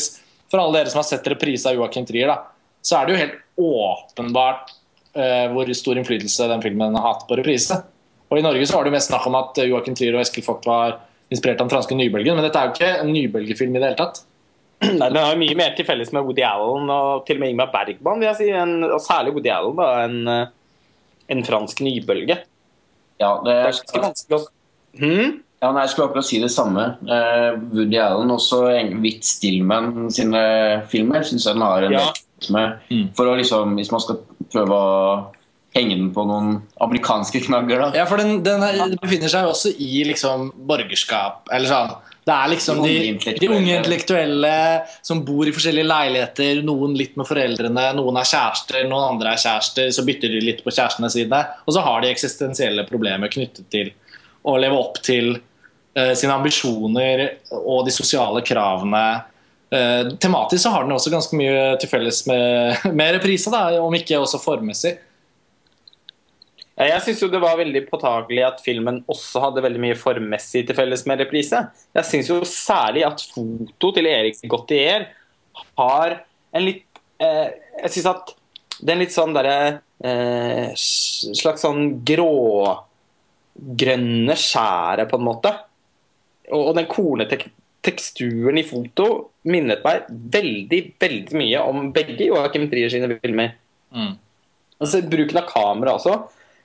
for 0.51 0.59
alle 0.59 0.81
dere 0.81 0.91
som 0.91 0.99
har 0.99 1.07
sett 1.07 1.27
reprise 1.31 1.69
av 1.69 1.77
Joachim 1.77 2.05
Trier, 2.05 2.27
da, 2.27 2.39
så 2.83 2.97
er 2.99 3.05
det 3.07 3.13
jo 3.15 3.21
helt 3.21 3.37
åpenbart 3.61 4.73
uh, 5.15 5.47
hvor 5.53 5.69
stor 5.77 5.99
innflytelse 6.01 6.47
den 6.51 6.63
filmen 6.65 6.95
har 6.97 7.07
hatt 7.13 7.27
på 7.29 7.37
reprise. 7.39 7.77
Og 8.31 8.39
I 8.39 8.43
Norge 8.45 8.67
så 8.67 8.77
var 8.77 8.83
det 8.85 8.91
jo 8.91 8.97
mest 8.97 9.11
snakk 9.11 9.25
om 9.27 9.35
at 9.39 9.59
Joakim 9.67 9.95
Trier 9.95 10.15
og 10.15 10.23
Eskil 10.23 10.45
Vogt 10.47 10.67
var 10.69 10.99
inspirert 11.31 11.59
av 11.61 11.67
den 11.67 11.73
franske 11.75 11.95
nybølgen, 11.95 12.35
men 12.35 12.43
dette 12.45 12.59
er 12.59 12.67
jo 12.69 12.75
ikke 12.75 12.91
en 13.03 13.11
nybølgefilm 13.15 13.75
i 13.75 13.79
det 13.81 13.89
hele 13.89 13.99
tatt. 13.99 14.21
Nei, 14.99 15.09
Den 15.11 15.21
har 15.21 15.37
mye 15.37 15.57
mer 15.57 15.75
til 15.77 15.85
felles 15.85 16.09
med 16.15 16.25
Woody 16.25 16.43
Allen 16.45 16.89
og 16.89 17.27
til 17.27 17.37
og 17.37 17.43
med 17.43 17.53
Ingmar 17.53 17.69
Bergman, 17.73 18.21
vil 18.21 18.29
jeg 18.31 18.39
si. 18.39 18.49
En, 18.57 18.79
og 18.87 19.01
særlig 19.03 19.35
Woody 19.35 19.51
Allen, 19.53 19.77
da, 19.77 19.89
en, 20.07 20.17
eh, 20.31 21.35
en 21.35 21.45
fransk 21.45 21.83
nybølge. 21.85 22.41
Ja, 23.21 23.35
det 23.45 23.53
Det 23.53 23.57
er 23.59 23.69
ganske 23.69 24.03
vanskelig 24.07 24.39
å 24.39 24.43
hmm? 24.97 25.35
ja, 25.61 25.69
nei, 25.69 25.83
jeg 25.83 25.91
skulle 25.93 26.07
akkurat 26.09 26.25
si 26.25 26.39
det 26.41 26.49
samme. 26.49 26.87
Uh, 27.05 27.59
Woody 27.75 27.99
Allen, 28.01 28.33
også 28.33 28.63
Whit 29.03 29.27
Stillman 29.27 30.09
sine 30.13 30.41
filmer, 30.89 31.21
syns 31.27 31.45
jeg 31.45 31.59
den 31.59 31.67
har 31.67 31.85
en 31.85 31.93
Ja. 31.99 32.07
med. 32.49 32.79
Mm. 32.89 33.13
For 33.13 33.29
å 33.29 33.37
liksom, 33.37 33.75
Hvis 33.77 33.91
man 33.93 34.01
skal 34.01 34.17
prøve 34.49 34.73
å 34.73 35.27
henge 35.75 35.95
den 35.95 36.09
på 36.11 36.25
noen 36.25 36.63
amerikanske 36.81 37.43
knagger, 37.45 37.79
da. 37.79 37.91
Ja, 38.01 38.05
for 38.09 38.17
den, 38.17 38.41
den 38.43 38.63
er, 38.65 38.95
befinner 38.99 39.29
seg 39.29 39.45
jo 39.45 39.53
også 39.53 39.71
i 39.77 40.03
liksom 40.09 40.49
borgerskap, 40.67 41.45
eller 41.53 41.69
sånn. 41.69 41.93
Det 42.22 42.33
er 42.33 42.50
liksom 42.51 42.83
De 42.83 42.91
de, 43.40 43.48
unge 43.50 43.77
intellektuelle. 43.80 44.53
som 45.01 45.24
bor 45.25 45.48
i 45.48 45.53
forskjellige 45.53 45.90
leiligheter, 45.90 46.61
noen 46.66 46.93
litt 46.98 47.16
med 47.17 47.25
foreldrene, 47.25 47.88
noen 47.98 48.19
er 48.22 48.30
kjærester, 48.30 48.83
noen 48.90 49.16
andre 49.16 49.33
er 49.33 49.41
kjærester, 49.41 49.90
så 49.90 50.06
bytter 50.06 50.30
de 50.30 50.43
litt 50.45 50.61
på 50.61 50.74
kjærestene 50.74 51.09
sine, 51.09 51.41
og 51.66 51.74
så 51.74 51.82
har 51.85 52.03
de 52.03 52.11
eksistensielle 52.14 52.85
problemer 52.90 53.32
knyttet 53.33 53.66
til 53.74 53.90
å 54.45 54.53
leve 54.61 54.77
opp 54.77 55.01
til 55.06 55.33
uh, 55.33 56.14
sine 56.14 56.38
ambisjoner 56.38 57.25
og 57.58 57.88
de 57.90 57.93
sosiale 57.95 58.45
kravene. 58.45 59.06
Uh, 59.74 60.14
tematisk 60.22 60.67
så 60.67 60.75
har 60.75 60.85
den 60.85 60.93
også 60.93 61.14
ganske 61.14 61.38
mye 61.40 61.72
til 61.82 61.90
felles 61.90 62.22
med, 62.30 62.85
med 63.01 63.17
reprisa, 63.17 63.53
da, 63.53 63.82
om 63.82 63.98
ikke 63.98 64.22
også 64.22 64.41
formmessig. 64.45 65.00
Jeg 66.80 67.01
syns 67.03 67.19
jo 67.22 67.27
det 67.30 67.41
var 67.43 67.58
veldig 67.59 67.82
påtagelig 67.90 68.43
at 68.48 68.61
filmen 68.64 69.03
også 69.11 69.41
hadde 69.43 69.64
veldig 69.66 69.82
mye 69.83 69.98
formmessig 70.00 70.64
til 70.67 70.75
felles 70.77 71.03
med 71.09 71.19
reprise. 71.22 71.59
Jeg 71.98 72.06
syns 72.08 72.30
jo 72.32 72.38
særlig 72.48 73.03
at 73.06 73.22
foto 73.33 73.88
til 73.98 74.06
Erik 74.09 74.38
Gautier 74.50 75.01
har 75.77 76.09
en 76.56 76.64
litt 76.64 76.85
eh, 77.22 77.50
Jeg 77.83 77.91
syns 77.95 78.09
at 78.14 78.32
den 78.82 79.00
litt 79.03 79.14
sånn 79.14 79.35
derre 79.35 79.58
eh, 80.00 80.67
Slags 80.80 81.61
sånn 81.66 82.01
grågrønne 82.08 82.75
skjæret, 84.40 85.09
på 85.11 85.17
en 85.19 85.27
måte. 85.27 85.51
Og, 86.51 86.61
og 86.72 86.75
den 86.80 86.88
kornetek 86.91 87.41
teksturen 87.85 88.58
i 88.61 88.66
foto 88.66 89.06
minnet 89.50 89.82
meg 89.85 90.06
veldig, 90.09 90.82
veldig 91.01 91.38
mye 91.38 91.59
om 91.66 91.91
begge 91.95 92.25
Joakim 92.30 92.69
Trier 92.72 92.90
sine 92.93 93.08
filmer. 93.22 93.50
Mm. 93.91 94.14
Altså, 94.82 95.01
bruken 95.06 95.41
av 95.41 95.50
kamera 95.50 95.91
også. 95.98 96.14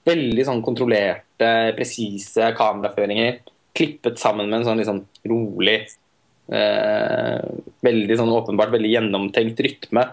Veldig 0.07 0.47
sånn 0.47 0.62
kontrollerte, 0.65 1.52
presise 1.76 2.52
kameraføringer. 2.57 3.41
Klippet 3.76 4.20
sammen 4.20 4.49
med 4.49 4.60
en 4.60 4.68
sånn 4.68 4.81
liksom 4.81 5.02
rolig 5.28 5.81
eh, 6.49 7.43
Veldig 7.85 8.17
sånn 8.17 8.33
åpenbart 8.33 8.73
veldig 8.73 8.93
gjennomtenkt 8.94 9.60
rytme. 9.67 10.07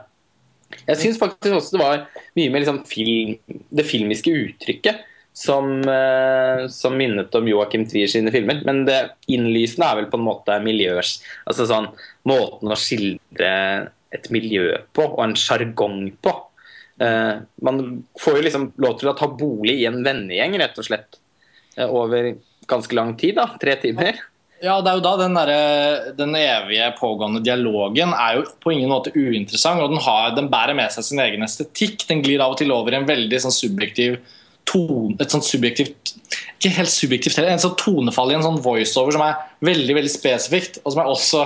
Jeg 0.88 1.00
syns 1.00 1.20
faktisk 1.22 1.56
også 1.56 1.78
det 1.78 1.84
var 1.84 2.06
mye 2.38 2.52
med 2.52 2.64
liksom 2.64 2.82
film, 2.90 3.36
det 3.70 3.86
filmiske 3.88 4.34
uttrykket 4.34 5.04
som, 5.34 5.82
eh, 5.90 6.68
som 6.68 6.98
minnet 6.98 7.36
om 7.36 7.48
Joachim 7.48 7.86
Trier 7.90 8.08
sine 8.08 8.32
filmer. 8.32 8.62
Men 8.66 8.86
det 8.86 9.00
innlysende 9.28 9.90
er 9.90 10.02
vel 10.02 10.10
på 10.12 10.20
en 10.20 10.28
måte 10.28 10.60
miljøs 10.64 11.18
Altså 11.50 11.68
sånn 11.70 11.90
måten 12.30 12.72
å 12.72 12.80
skildre 12.80 13.54
et 14.14 14.30
miljø 14.30 14.78
på, 14.94 15.08
og 15.08 15.24
en 15.26 15.38
sjargong 15.38 16.12
på. 16.22 16.34
Eh, 17.02 17.34
man 17.62 18.04
får 18.20 18.38
jo 18.38 18.44
liksom 18.48 18.68
lov 18.84 19.00
til 19.00 19.10
å 19.10 19.16
ta 19.18 19.28
bolig 19.28 19.80
i 19.82 19.88
en 19.90 20.04
vennegjeng, 20.06 20.58
rett 20.62 20.78
og 20.78 20.88
slett. 20.90 21.20
eh, 21.78 21.90
over 21.90 22.36
ganske 22.70 22.94
lang 22.94 23.16
tid, 23.18 23.36
da. 23.36 23.48
Tre 23.60 23.76
timer. 23.82 24.20
Ja, 24.64 24.78
det 24.80 24.92
er 24.92 25.00
jo 25.00 25.04
da 25.04 25.18
den, 25.20 25.34
der, 25.36 26.14
den 26.16 26.36
evige 26.40 26.86
pågående 26.96 27.42
dialogen 27.44 28.14
er 28.16 28.38
jo 28.38 28.46
på 28.64 28.72
ingen 28.72 28.94
måte 28.94 29.12
uinteressant. 29.12 29.82
og 29.82 29.92
den, 29.92 30.00
har, 30.06 30.36
den 30.38 30.48
bærer 30.54 30.78
med 30.78 30.94
seg 30.94 31.04
sin 31.04 31.20
egen 31.20 31.44
estetikk. 31.44 32.06
Den 32.08 32.22
glir 32.24 32.40
av 32.40 32.54
og 32.54 32.62
til 32.62 32.72
over 32.72 32.94
i 32.94 33.02
en 33.02 33.10
veldig 33.10 33.42
sånn 33.44 33.56
subjektiv 33.56 34.22
tone, 34.69 35.16
et 35.22 35.33
sånt 35.33 35.45
subjektivt 35.45 36.14
Ikke 36.58 36.72
helt 36.77 36.92
subjektivt 36.92 37.38
heller, 37.38 37.53
en 37.53 37.61
sånn 37.61 37.75
tonefall 37.80 38.32
i 38.32 38.38
en 38.38 38.45
sånn 38.45 38.61
voiceover 38.64 39.16
som 39.16 39.24
er 39.25 39.40
veldig 39.66 39.98
veldig 39.98 40.11
spesifikt. 40.11 40.80
Og 40.83 40.93
som 40.93 41.01
er 41.03 41.09
også 41.11 41.42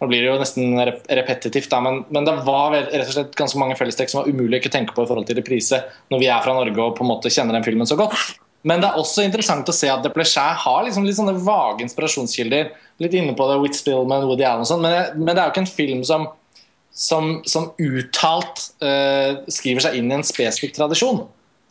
Nå 0.00 0.08
blir 0.10 0.24
det 0.24 0.30
jo 0.30 0.38
nesten 0.40 0.74
repetitivt, 1.20 1.70
da, 1.72 1.80
men, 1.84 2.02
men 2.14 2.26
det 2.26 2.34
var 2.46 2.74
rett 2.74 3.06
og 3.06 3.14
slett 3.14 3.38
ganske 3.38 3.60
mange 3.60 3.78
fellestrekk 3.78 4.12
som 4.12 4.22
var 4.22 4.32
umulig 4.32 4.58
å 4.58 4.64
ikke 4.64 4.74
tenke 4.74 4.96
på 4.96 5.06
i 5.06 5.10
forhold 5.10 5.28
til 5.28 5.38
reprise 5.38 5.80
når 6.12 6.22
vi 6.22 6.32
er 6.32 6.42
fra 6.44 6.56
Norge 6.56 6.82
og 6.82 6.98
på 6.98 7.06
en 7.06 7.12
måte 7.14 7.32
kjenner 7.32 7.56
den 7.56 7.66
filmen 7.66 7.88
så 7.88 7.98
godt. 7.98 8.36
Men 8.66 8.82
det 8.82 8.88
er 8.88 8.98
også 8.98 9.22
interessant 9.22 9.68
å 9.70 9.74
se 9.74 9.88
at 9.92 10.02
Deplechet 10.02 10.64
har 10.64 10.82
liksom 10.82 11.04
litt 11.06 11.18
sånne 11.18 11.36
vage 11.46 11.84
inspirasjonskilder 11.86 12.72
litt 13.02 13.14
inne 13.14 13.36
på 13.38 13.46
det, 13.46 13.60
Whit 13.62 13.78
Spillman, 13.78 14.26
Woody 14.26 14.46
Allen 14.46 14.64
og 14.64 14.70
sånn, 14.70 14.82
men, 14.82 15.20
men 15.20 15.30
det 15.30 15.38
er 15.38 15.46
jo 15.46 15.54
ikke 15.54 15.62
en 15.62 15.70
film 15.70 16.02
som, 16.08 16.26
som, 16.90 17.30
som 17.46 17.68
uttalt 17.78 18.64
uh, 18.82 19.44
skriver 19.52 19.86
seg 19.86 20.00
inn 20.00 20.10
i 20.10 20.16
en 20.18 20.26
spesifikk 20.26 20.74
tradisjon. 20.78 21.22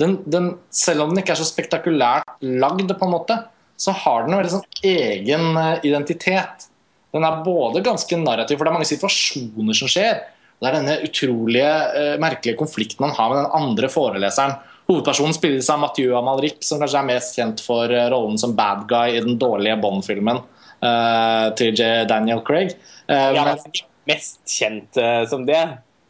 Den, 0.01 0.17
den, 0.27 0.49
selv 0.75 1.05
om 1.05 1.11
den 1.13 1.21
ikke 1.21 1.35
er 1.35 1.39
så 1.39 1.47
spektakulært 1.47 2.41
lagd, 2.43 2.91
på 2.99 3.07
en 3.07 3.13
måte, 3.13 3.37
så 3.79 3.93
har 3.95 4.25
den 4.25 4.35
en 4.35 4.41
veldig 4.41 4.53
sånn 4.57 4.87
egen 4.87 5.59
eh, 5.59 5.85
identitet. 5.87 6.67
Den 7.15 7.23
er 7.23 7.43
både 7.45 7.83
ganske 7.83 8.19
narrativ, 8.19 8.57
for 8.57 8.67
det 8.67 8.73
er 8.73 8.75
mange 8.75 8.89
situasjoner 8.89 9.77
som 9.77 9.91
skjer. 9.91 10.19
Det 10.59 10.67
er 10.67 10.77
denne 10.77 10.97
utrolige, 11.03 11.71
eh, 11.99 12.15
merkelige 12.19 12.59
konflikten 12.59 13.07
han 13.07 13.15
har 13.15 13.31
med 13.31 13.41
den 13.41 13.55
andre 13.61 13.91
foreleseren. 13.91 14.57
Hovedpersonen 14.85 15.33
spilles 15.33 15.69
av 15.73 15.81
Mathieu 15.81 16.13
Amalric, 16.19 16.59
som 16.67 16.79
kanskje 16.81 16.99
er 16.99 17.09
mest 17.09 17.39
kjent 17.39 17.63
for 17.63 17.91
eh, 17.91 18.09
rollen 18.11 18.39
som 18.41 18.55
bad 18.57 18.85
guy 18.91 19.15
i 19.15 19.23
den 19.23 19.39
dårlige 19.41 19.79
Bond-filmen 19.81 20.43
eh, 20.83 21.47
til. 21.59 21.83
Daniel 22.11 22.43
Craig. 22.45 22.75
Eh, 23.07 23.31
Ja, 23.35 23.47
men, 23.47 23.63
men 23.63 23.83
mest 24.11 24.43
kjent 24.47 24.99
eh, 25.01 25.23
som 25.29 25.47
det. 25.47 25.63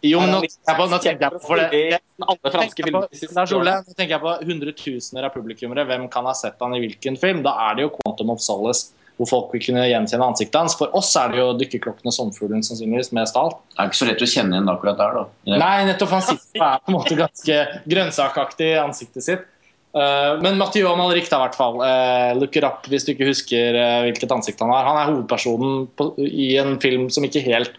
Jo, 0.09 0.19
men 0.21 0.33
nå 0.33 0.41
er 0.41 0.49
tenker 0.49 0.71
jeg 0.71 0.77
på, 0.77 0.85
nå 0.91 0.99
tenker 1.03 1.25
jeg 1.25 1.33
på 1.35 1.39
for 1.45 1.61
det, 1.61 1.69
det, 1.71 3.31
Lars 3.35 3.53
Ole, 3.55 3.77
nå 3.85 3.95
tenker 3.95 4.15
jeg 4.15 4.23
på 4.23 4.35
hundretusener 4.49 5.27
av 5.27 5.33
publikummere. 5.35 5.87
Hvem 5.89 6.05
kan 6.11 6.27
ha 6.29 6.35
sett 6.37 6.61
han 6.63 6.75
i 6.77 6.83
hvilken 6.83 7.17
film? 7.21 7.41
Da 7.45 7.55
er 7.69 7.79
det 7.79 7.87
jo 7.87 7.93
'Quantum 7.95 8.33
of 8.35 8.43
Solace', 8.43 8.93
hvor 9.15 9.29
folk 9.29 9.55
vil 9.55 9.63
kunne 9.67 9.87
gjenkjenne 9.87 10.27
ansiktet 10.27 10.59
hans. 10.59 10.75
For 10.75 10.91
oss 10.97 11.13
er 11.19 11.33
det 11.33 11.41
jo 11.41 11.47
'Dykkerklokken 11.59 12.11
og 12.11 12.15
sommerfuglen' 12.17 12.65
sannsynligvis 12.67 13.13
mest 13.15 13.35
av 13.35 13.49
alt. 13.49 13.59
Det 13.71 13.81
er 13.81 13.91
ikke 13.91 14.01
så 14.01 14.09
lett 14.11 14.23
å 14.27 14.31
kjenne 14.35 14.57
igjen 14.57 14.71
akkurat 14.75 15.01
der, 15.01 15.19
da. 15.19 15.25
Ja. 15.49 15.59
Nei, 15.63 15.75
nettopp. 15.89 16.15
Han 16.15 16.25
sitter 16.29 16.61
og 16.61 16.67
er 16.69 16.79
på 16.79 16.91
en 16.91 16.97
måte 16.99 17.19
ganske 17.19 17.59
grønnsakaktig 17.85 18.71
i 18.73 18.79
ansiktet 18.83 19.27
sitt. 19.27 19.51
Uh, 19.95 20.35
men 20.43 20.57
Mathieu 20.59 20.89
Amalric, 20.91 21.29
da, 21.31 21.37
i 21.39 21.45
hvert 21.45 21.55
fall. 21.55 21.79
Uh, 21.79 22.35
look 22.35 22.55
it 22.59 22.65
up 22.67 22.83
hvis 22.91 23.07
du 23.07 23.13
ikke 23.13 23.29
husker 23.29 23.77
uh, 23.79 24.01
hvilket 24.03 24.33
ansikt 24.35 24.59
han 24.59 24.73
har. 24.75 24.83
Han 24.89 24.99
er 24.99 25.11
hovedpersonen 25.13 25.85
på, 25.95 26.09
i 26.19 26.57
en 26.59 26.75
film 26.83 27.07
som 27.07 27.23
ikke 27.23 27.45
helt 27.45 27.77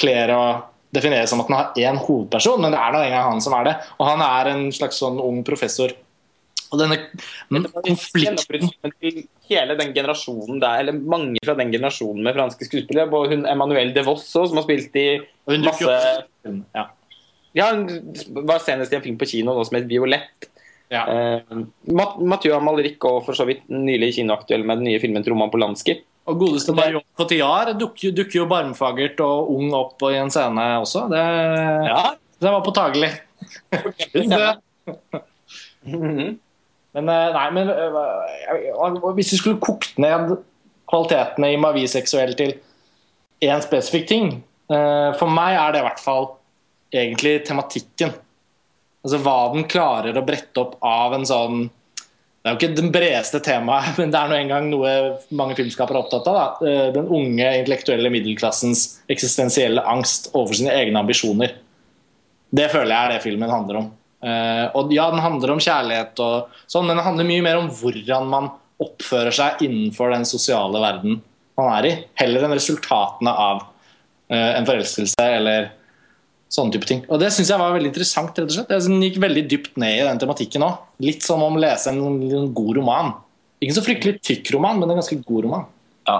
kler 0.00 0.32
å 0.32 0.44
definere 0.94 1.28
som 1.30 1.42
at 1.42 1.50
den 1.50 1.58
har 1.58 1.82
én 1.82 2.00
hovedperson, 2.00 2.62
men 2.62 2.74
det 2.74 2.80
er 2.80 2.94
nå 2.94 3.02
engang 3.04 3.28
han 3.32 3.44
som 3.44 3.56
er 3.58 3.68
det. 3.68 3.76
Og 3.98 4.08
han 4.08 4.24
er 4.24 4.50
en 4.54 4.66
slags 4.74 5.00
sånn 5.02 5.20
ung 5.22 5.42
professor. 5.46 5.92
Og 6.74 6.80
denne 6.80 6.98
konflikten 7.84 8.40
hele 9.50 9.76
den 9.78 9.92
generasjonen 9.94 10.58
der, 10.62 10.80
eller 10.82 10.96
mange 10.96 11.42
fra 11.44 11.54
den 11.58 11.70
generasjonen 11.74 12.24
med 12.24 12.34
franske 12.36 12.66
skuespillere. 12.66 13.06
Og 13.14 13.30
hun 13.30 13.46
Emmanuelle 13.50 13.94
DeVos 13.94 14.24
også, 14.26 14.48
som 14.50 14.60
har 14.60 14.66
spilt 14.66 14.98
i 14.98 15.08
masse 15.62 15.94
ja. 16.74 16.88
Ja, 17.54 17.68
hun 17.70 17.86
var 18.48 18.64
senest 18.64 18.92
i 18.92 18.98
en 18.98 19.04
film 19.04 19.20
på 19.20 19.28
kino 19.30 19.54
nå 19.54 19.62
som 19.66 19.78
het 19.78 19.86
Violett. 19.90 20.48
Ja. 20.92 21.04
Eh, 21.10 21.60
Mat 21.94 22.18
Mathieu 22.22 22.56
Amalric 22.56 23.02
og 23.06 23.22
for 23.26 23.38
så 23.38 23.46
vidt 23.48 23.62
nylig 23.70 24.16
kinoaktuell 24.18 24.66
med 24.66 24.80
den 24.80 24.90
nye 24.90 25.02
filmen 25.02 25.22
til 25.24 25.34
Roman 25.34 25.52
Polanski. 25.52 26.00
Og 26.24 26.38
godeste 26.40 26.72
Marion 26.72 27.04
Cotillard 27.18 27.74
dukker, 27.76 28.14
dukker 28.16 28.38
jo 28.40 28.46
barmfagert 28.48 29.18
og 29.20 29.50
ung 29.52 29.74
opp 29.76 30.00
i 30.08 30.14
en 30.16 30.32
scene 30.32 30.64
også. 30.80 31.04
Det, 31.12 31.20
Ja. 31.90 32.14
det 32.40 32.52
var 32.54 32.64
påtagelig. 32.64 33.12
Mhm. 35.84 36.38
Men, 36.94 37.08
eh, 37.08 37.32
nei, 37.34 37.50
men 37.50 37.68
eh, 37.68 39.12
hvis 39.16 39.32
du 39.34 39.36
skulle 39.36 39.60
kokt 39.60 39.98
ned 40.00 40.36
kvalitetene 40.88 41.50
i 41.52 41.58
Mavi 41.60 41.82
seksuell 41.90 42.32
til 42.38 42.54
én 43.44 43.60
spesifikk 43.64 44.06
ting 44.08 44.28
eh, 44.70 45.10
For 45.18 45.28
meg 45.28 45.58
er 45.58 45.74
det 45.74 45.82
i 45.82 45.86
hvert 45.88 46.00
fall 46.00 46.28
egentlig 46.94 47.42
tematikken. 47.48 48.14
Altså 49.04 49.18
hva 49.20 49.36
den 49.52 49.66
klarer 49.68 50.16
å 50.16 50.24
brette 50.24 50.62
opp 50.62 50.76
av 50.86 51.16
en 51.18 51.26
sånn 51.28 51.64
Det 52.44 52.50
er 52.50 52.54
jo 52.54 52.60
ikke 52.60 52.76
den 52.76 52.90
bredeste 52.92 53.38
temaet, 53.40 53.94
men 53.98 54.10
det 54.12 54.20
er 54.20 54.28
nå 54.28 54.36
engang 54.36 54.66
noe 54.68 54.90
mange 55.32 55.56
filmskapere 55.56 55.96
er 55.96 56.04
opptatt 56.04 56.26
av. 56.28 56.36
Da. 56.36 56.68
Eh, 56.68 56.88
Den 56.92 57.08
unge 57.08 57.52
intellektuelle 57.62 58.12
middelklassens 58.12 58.82
eksistensielle 59.08 59.84
angst 59.88 60.28
overfor 60.34 60.60
sine 60.60 60.74
egne 60.76 61.00
ambisjoner. 61.00 61.54
Det 62.54 62.66
føler 62.70 62.92
jeg 62.92 63.00
er 63.00 63.14
det 63.14 63.22
filmen 63.24 63.50
handler 63.50 63.80
om. 63.80 63.86
Eh, 64.24 64.66
og 64.76 64.92
ja, 64.92 65.08
den 65.12 65.24
handler 65.24 65.54
om 65.54 65.62
kjærlighet 65.64 66.20
og 66.20 66.60
sånn, 66.68 66.84
men 66.84 66.98
den 66.98 67.06
handler 67.06 67.28
mye 67.28 67.46
mer 67.48 67.62
om 67.62 67.70
hvordan 67.80 68.28
man 68.28 68.50
oppfører 68.84 69.32
seg 69.32 69.64
innenfor 69.64 70.12
den 70.12 70.28
sosiale 70.28 70.80
verden 70.82 71.22
man 71.56 71.70
er 71.78 71.88
i, 71.88 71.94
heller 72.18 72.44
enn 72.44 72.56
resultatene 72.56 73.30
av 73.30 73.64
eh, 74.28 74.52
en 74.58 74.68
forelskelse 74.68 75.28
eller 75.38 75.70
sånne 76.54 76.76
type 76.76 76.88
ting. 76.88 77.02
Og 77.10 77.20
det 77.22 77.32
syns 77.34 77.50
jeg 77.50 77.60
var 77.60 77.74
veldig 77.74 77.90
interessant, 77.90 78.38
rett 78.38 78.50
og 78.50 78.56
slett. 78.56 78.72
Jeg 78.74 79.02
gikk 79.08 79.20
veldig 79.24 79.44
dypt 79.50 79.78
ned 79.80 79.98
i 79.98 80.06
den 80.06 80.22
tematikken 80.22 80.66
òg. 80.66 80.80
Litt 81.02 81.26
som 81.26 81.42
om 81.42 81.58
å 81.58 81.62
lese 81.62 81.90
en, 81.90 82.02
en 82.30 82.50
god 82.54 82.78
roman. 82.78 83.12
Ikke 83.64 83.76
så 83.78 83.84
fryktelig 83.86 84.20
tykk 84.22 84.54
roman, 84.56 84.80
men 84.80 84.92
en 84.92 85.00
ganske 85.00 85.18
god 85.26 85.46
roman. 85.48 85.68
Ja, 86.04 86.18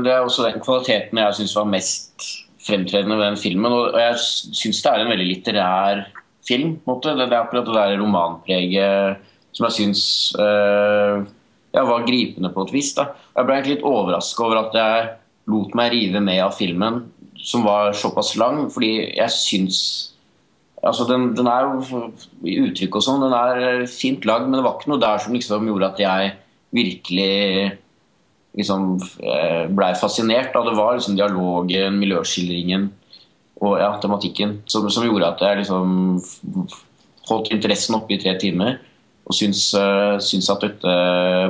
Det 0.00 0.12
er 0.12 0.22
også 0.24 0.46
den 0.46 0.62
kvaliteten 0.64 1.20
jeg 1.20 1.36
syns 1.38 1.56
var 1.58 1.68
mest 1.68 2.30
fremtredende 2.64 3.18
ved 3.18 3.30
den 3.30 3.40
filmen. 3.40 3.74
Og 3.76 3.98
jeg 4.00 4.16
syns 4.20 4.82
det 4.82 4.92
er 4.92 5.04
en 5.04 5.12
veldig 5.12 5.28
litterær 5.28 6.06
film. 6.46 6.78
på 6.80 6.88
en 6.88 6.94
måte. 6.94 7.16
Det 7.18 7.28
er 7.28 7.40
akkurat 7.42 7.68
det 7.68 7.76
der 7.76 8.00
romanpreget 8.00 9.28
som 9.52 9.66
jeg 9.66 9.76
syns 9.76 10.02
øh, 10.38 11.24
ja, 11.74 11.84
var 11.84 12.06
gripende 12.06 12.52
på 12.54 12.66
et 12.66 12.74
vis. 12.74 12.92
da. 12.96 13.10
Jeg 13.36 13.48
ble 13.48 13.62
litt 13.66 13.86
overraska 13.86 14.46
over 14.46 14.62
at 14.64 14.76
jeg 14.78 15.08
lot 15.50 15.74
meg 15.78 15.92
rive 15.94 16.22
med 16.22 16.42
av 16.44 16.54
filmen, 16.54 17.02
som 17.42 17.64
var 17.64 17.92
såpass 17.96 18.34
lang, 18.40 18.66
fordi 18.72 18.94
jeg 19.16 19.36
syns 19.36 19.82
Altså, 20.80 21.04
den, 21.04 21.36
den 21.36 21.44
er 21.44 21.66
jo 21.66 22.06
i 22.48 22.54
uttrykk 22.64 22.94
og 22.96 23.02
sånn, 23.04 23.20
den 23.20 23.34
er 23.36 23.82
fint 23.84 24.24
lagd, 24.24 24.46
men 24.48 24.56
det 24.56 24.62
var 24.64 24.78
ikke 24.78 24.88
noe 24.88 25.02
der 25.02 25.18
som 25.20 25.34
liksom 25.36 25.66
gjorde 25.68 25.90
at 25.90 26.00
jeg 26.00 26.30
virkelig 26.72 27.74
liksom 28.56 28.94
eh, 29.20 29.66
blei 29.76 29.90
fascinert. 30.00 30.54
Da. 30.54 30.64
Det 30.64 30.76
var 30.78 30.96
liksom 30.96 31.18
dialogen, 31.18 32.00
miljøskildringen 32.00 32.88
og 33.60 33.76
ja, 33.76 33.90
tematikken 34.00 34.62
som, 34.70 34.88
som 34.88 35.04
gjorde 35.04 35.34
at 35.34 35.44
jeg 35.44 35.60
liksom 35.60 36.24
holdt 37.28 37.52
interessen 37.52 37.98
oppe 37.98 38.16
i 38.16 38.22
tre 38.22 38.38
timer. 38.40 38.78
Og 39.28 39.36
syns, 39.36 39.66
eh, 39.76 40.16
syns 40.24 40.48
at 40.50 40.64
dette 40.64 40.98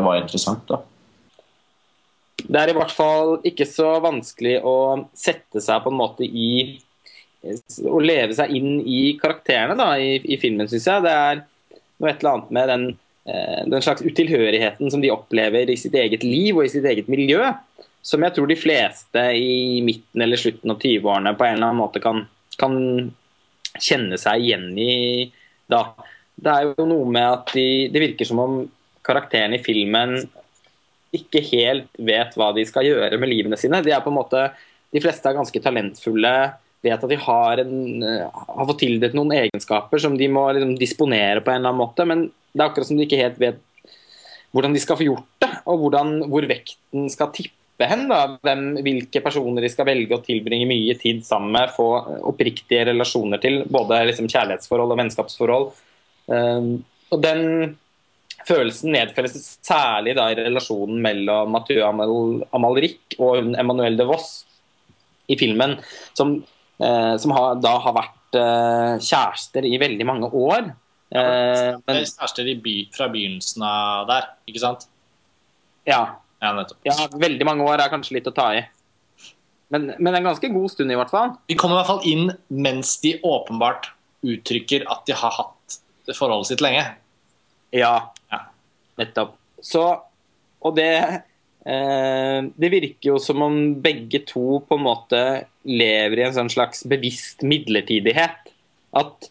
var 0.02 0.18
interessant. 0.18 0.66
da. 0.68 0.82
Det 2.50 2.58
er 2.58 2.72
i 2.72 2.74
hvert 2.74 2.94
fall 2.94 3.36
ikke 3.46 3.66
så 3.68 3.92
vanskelig 4.02 4.56
å 4.66 4.76
sette 5.14 5.62
seg 5.62 5.84
på 5.84 5.92
en 5.92 6.00
måte 6.00 6.26
i 6.26 6.80
Å 7.40 8.00
leve 8.02 8.34
seg 8.36 8.50
inn 8.52 8.80
i 8.84 9.14
karakterene 9.20 9.76
da, 9.78 9.94
i, 9.96 10.18
i 10.20 10.36
filmen, 10.40 10.68
syns 10.68 10.88
jeg. 10.90 11.04
Det 11.06 11.12
er 11.14 11.38
noe 11.40 12.10
et 12.10 12.20
eller 12.20 12.34
annet 12.34 12.50
med 12.52 12.66
den, 12.68 12.82
eh, 13.30 13.62
den 13.64 13.84
slags 13.84 14.04
utilhørigheten 14.04 14.92
som 14.92 15.00
de 15.00 15.12
opplever 15.14 15.70
i 15.72 15.78
sitt 15.80 15.96
eget 15.96 16.26
liv 16.26 16.58
og 16.58 16.66
i 16.66 16.72
sitt 16.74 16.84
eget 16.90 17.08
miljø, 17.08 17.46
som 18.04 18.26
jeg 18.26 18.36
tror 18.36 18.50
de 18.50 18.58
fleste 18.60 19.24
i 19.40 19.80
midten 19.86 20.26
eller 20.26 20.40
slutten 20.40 20.74
av 20.74 20.82
20-årene 20.82 21.32
på 21.38 21.46
en 21.46 21.56
eller 21.56 21.70
annen 21.70 21.80
måte 21.80 22.02
kan, 22.04 22.26
kan 22.60 22.76
kjenne 23.78 24.20
seg 24.20 24.44
igjen 24.44 24.68
i 24.76 24.92
da. 25.70 25.86
Det 26.40 26.52
er 26.52 26.68
jo 26.68 26.88
noe 26.88 27.08
med 27.08 27.24
at 27.24 27.54
de, 27.56 27.66
det 27.92 28.04
virker 28.04 28.28
som 28.28 28.44
om 28.44 28.60
karakterene 29.06 29.56
i 29.56 29.64
filmen 29.64 30.18
ikke 31.16 31.42
helt 31.50 31.90
vet 31.98 32.34
hva 32.38 32.50
de 32.54 32.64
skal 32.68 32.86
gjøre 32.86 33.18
med 33.18 33.30
livene 33.32 33.58
sine. 33.58 33.82
De 33.84 33.92
er 33.94 34.02
på 34.04 34.12
en 34.12 34.18
måte, 34.20 34.48
de 34.94 35.02
fleste 35.02 35.26
er 35.26 35.38
ganske 35.38 35.62
talentfulle, 35.62 36.34
vet 36.84 37.02
at 37.02 37.10
de 37.10 37.18
har, 37.20 37.60
en, 37.60 38.02
eh, 38.02 38.28
har 38.30 38.68
fått 38.68 38.82
tildelt 38.84 39.16
noen 39.16 39.34
egenskaper 39.36 40.00
som 40.00 40.16
de 40.16 40.28
må 40.32 40.46
liksom 40.54 40.76
disponere 40.80 41.42
på 41.44 41.52
en 41.52 41.60
eller 41.60 41.74
annen 41.74 41.82
måte, 41.82 42.06
men 42.08 42.28
det 42.54 42.62
er 42.62 42.68
akkurat 42.70 42.88
som 42.88 42.98
de 42.98 43.06
ikke 43.06 43.20
helt 43.20 43.40
vet 43.42 43.60
hvordan 44.54 44.74
de 44.74 44.82
skal 44.82 44.98
få 44.98 45.06
gjort 45.06 45.26
det, 45.44 45.50
og 45.70 45.82
hvordan, 45.84 46.14
hvor 46.30 46.46
vekten 46.50 47.10
skal 47.12 47.30
tippe 47.34 47.86
hen. 47.86 48.08
Da. 48.10 48.22
Hvem, 48.42 48.64
hvilke 48.82 49.22
personer 49.22 49.62
de 49.62 49.70
skal 49.70 49.86
velge 49.86 50.16
å 50.16 50.24
tilbringe 50.24 50.66
mye 50.68 50.96
tid 50.98 51.22
sammen 51.26 51.54
med, 51.54 51.70
få 51.76 51.86
oppriktige 52.32 52.88
relasjoner 52.90 53.38
til, 53.42 53.62
både 53.70 54.00
liksom 54.10 54.26
kjærlighetsforhold 54.30 54.96
og 54.96 55.00
vennskapsforhold. 55.04 55.68
Um, 56.30 56.72
og 57.14 57.22
den 57.22 57.44
følelsen 58.48 58.94
nedfelles 58.94 59.36
særlig 59.66 60.14
da 60.18 60.28
i 60.30 60.38
relasjonen 60.38 61.00
mellom 61.04 61.50
Mathieu 61.54 61.82
Amal, 61.86 62.42
Amalric 62.56 63.18
og 63.18 63.40
hun 63.40 63.52
Emmanuelle 63.58 64.00
de 64.00 64.06
Voss 64.08 64.30
i 65.30 65.36
filmen, 65.38 65.76
som, 66.18 66.38
eh, 66.82 67.14
som 67.22 67.34
har, 67.36 67.60
da 67.62 67.76
har 67.84 67.94
vært 67.96 68.38
eh, 68.40 68.94
kjærester 68.98 69.66
i 69.68 69.76
veldig 69.80 70.06
mange 70.08 70.30
år. 70.34 70.72
Eh, 71.10 71.76
men 71.86 72.00
Kjærester 72.02 72.50
i 72.50 72.56
by, 72.62 72.74
fra 72.94 73.10
begynnelsen 73.12 73.64
av 73.66 74.10
der, 74.10 74.32
ikke 74.50 74.64
sant? 74.64 74.88
ja, 75.88 76.02
Ja, 76.40 76.52
ja, 76.88 77.06
veldig 77.20 77.44
mange 77.44 77.66
år 77.68 77.82
er 77.82 77.92
kanskje 77.92 78.16
litt 78.16 78.28
å 78.30 78.34
ta 78.36 78.50
i. 78.56 78.62
Men, 79.70 79.92
men 80.02 80.16
en 80.16 80.26
ganske 80.26 80.48
god 80.50 80.72
stund, 80.72 80.90
i 80.90 80.98
hvert 80.98 81.12
fall. 81.12 81.34
De 81.50 81.56
kommer 81.58 81.76
i 81.76 81.80
hvert 81.80 81.90
fall 81.92 82.06
inn 82.08 82.30
mens 82.48 82.96
de 83.04 83.14
åpenbart 83.26 83.92
uttrykker 84.26 84.86
at 84.90 85.04
de 85.06 85.14
har 85.16 85.34
hatt 85.36 85.76
det 86.08 86.16
forholdet 86.18 86.50
sitt 86.50 86.64
lenge. 86.64 86.86
Ja, 86.86 86.98
Ja. 87.70 87.94
Nettopp. 89.00 89.34
Så, 89.60 89.84
og 90.64 90.76
det 90.78 90.92
eh, 91.00 92.38
Det 92.56 92.70
virker 92.72 93.10
jo 93.12 93.18
som 93.20 93.42
om 93.44 93.58
begge 93.82 94.22
to 94.28 94.62
på 94.64 94.78
en 94.78 94.86
måte 94.86 95.20
lever 95.68 96.20
i 96.22 96.24
en 96.28 96.36
sånn 96.36 96.52
slags 96.52 96.86
bevisst 96.88 97.44
midlertidighet. 97.44 98.50
At, 98.96 99.28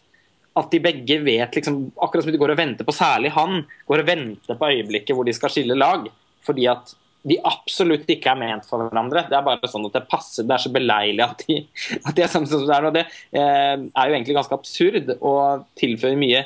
at 0.56 0.70
de 0.72 0.80
begge 0.82 1.18
vet 1.20 1.58
liksom 1.58 1.82
Akkurat 2.00 2.24
som 2.24 2.32
de 2.32 2.40
går 2.40 2.54
og 2.54 2.60
venter 2.62 2.86
på, 2.86 2.94
særlig 2.96 3.34
han, 3.34 3.64
går 3.90 4.04
og 4.04 4.08
venter 4.08 4.56
på 4.56 4.70
øyeblikket 4.76 5.16
hvor 5.16 5.28
de 5.28 5.36
skal 5.36 5.52
skille 5.52 5.78
lag. 5.78 6.06
Fordi 6.46 6.70
at 6.70 6.94
de 7.28 7.36
absolutt 7.44 8.08
ikke 8.08 8.32
er 8.32 8.38
ment 8.40 8.64
for 8.68 8.80
hverandre. 8.80 9.26
Det 9.28 9.36
er 9.36 9.44
bare 9.44 9.68
sånn 9.68 9.84
at 9.90 9.96
det 9.98 10.06
passer. 10.08 10.46
Det 10.48 10.54
er 10.56 10.62
så 10.62 10.72
beleilig 10.72 11.24
at 11.24 11.44
de, 11.44 11.58
at 12.00 12.14
de 12.16 12.24
er 12.24 12.30
sammen 12.32 12.48
som 12.48 12.64
det 12.64 12.76
er. 12.76 12.88
Og 12.88 12.96
det 12.96 13.04
eh, 13.04 13.74
er 13.76 14.08
jo 14.08 14.16
egentlig 14.16 14.36
ganske 14.38 14.56
absurd 14.56 15.12
og 15.18 15.66
tilfører 15.80 16.20
mye, 16.20 16.44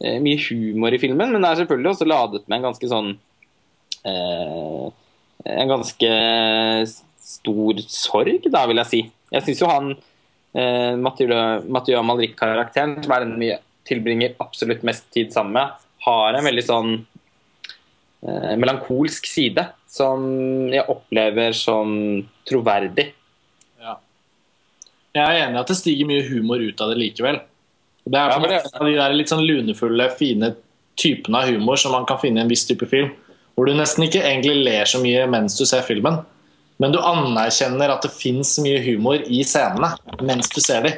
mye 0.00 0.40
humor 0.48 0.94
i 0.96 1.00
filmen, 1.02 1.32
men 1.34 1.42
det 1.44 1.50
er 1.50 1.60
selvfølgelig 1.62 1.90
også 1.92 2.08
ladet 2.08 2.46
med 2.46 2.56
en 2.56 2.66
ganske 2.70 2.88
sånn 2.88 3.10
eh, 4.08 4.86
En 5.60 5.72
ganske 5.72 6.12
stor 7.30 7.82
sorg, 7.88 8.46
da, 8.52 8.64
vil 8.68 8.80
jeg 8.82 8.90
si. 8.90 9.00
Jeg 9.30 9.46
syns 9.46 9.62
jo 9.62 9.68
han 9.70 9.92
eh, 10.56 10.96
Mathieu 11.00 11.98
Amalrik-karakteren, 12.00 12.98
som 13.04 13.14
er 13.14 13.24
den 13.24 13.36
vi 13.40 13.52
tilbringer 13.88 14.36
absolutt 14.42 14.84
mest 14.86 15.08
tid 15.14 15.32
sammen 15.34 15.56
med, 15.56 15.78
har 16.06 16.36
en 16.36 16.46
veldig 16.46 16.64
sånn 16.64 16.92
eh, 16.96 18.54
melankolsk 18.60 19.28
side 19.28 19.66
som 19.90 20.22
jeg 20.70 20.86
opplever 20.92 21.56
som 21.56 21.92
troverdig. 22.48 23.10
Ja. 23.82 23.96
Jeg 25.16 25.24
er 25.24 25.44
enig 25.44 25.58
i 25.58 25.62
at 25.64 25.72
det 25.72 25.78
stiger 25.80 26.10
mye 26.10 26.26
humor 26.28 26.62
ut 26.62 26.84
av 26.84 26.92
det 26.92 27.00
likevel. 27.00 27.40
Det 28.10 28.18
er 28.18 28.30
Ja, 28.30 28.38
det- 28.38 28.64
en 28.64 28.80
av 28.80 28.86
de 28.86 28.96
der 28.96 29.12
litt 29.14 29.28
sånn 29.28 29.46
lunefulle, 29.46 30.10
fine 30.18 30.56
typene 30.96 31.42
av 31.42 31.48
humor 31.48 31.76
som 31.78 31.92
man 31.92 32.06
kan 32.06 32.18
finne 32.18 32.38
i 32.38 32.40
en 32.42 32.48
viss 32.48 32.66
type 32.66 32.86
film. 32.88 33.10
Hvor 33.56 33.66
du 33.66 33.74
nesten 33.74 34.04
ikke 34.04 34.22
egentlig 34.22 34.64
ler 34.64 34.84
så 34.84 35.00
mye 35.00 35.28
mens 35.28 35.56
du 35.58 35.64
ser 35.64 35.82
filmen. 35.82 36.24
Men 36.80 36.92
du 36.92 36.98
anerkjenner 36.98 37.90
at 37.90 38.02
det 38.02 38.10
fins 38.10 38.58
mye 38.58 38.80
humor 38.82 39.20
i 39.26 39.42
scenene 39.44 39.92
mens 40.22 40.48
du 40.48 40.60
ser 40.60 40.82
dem. 40.82 40.92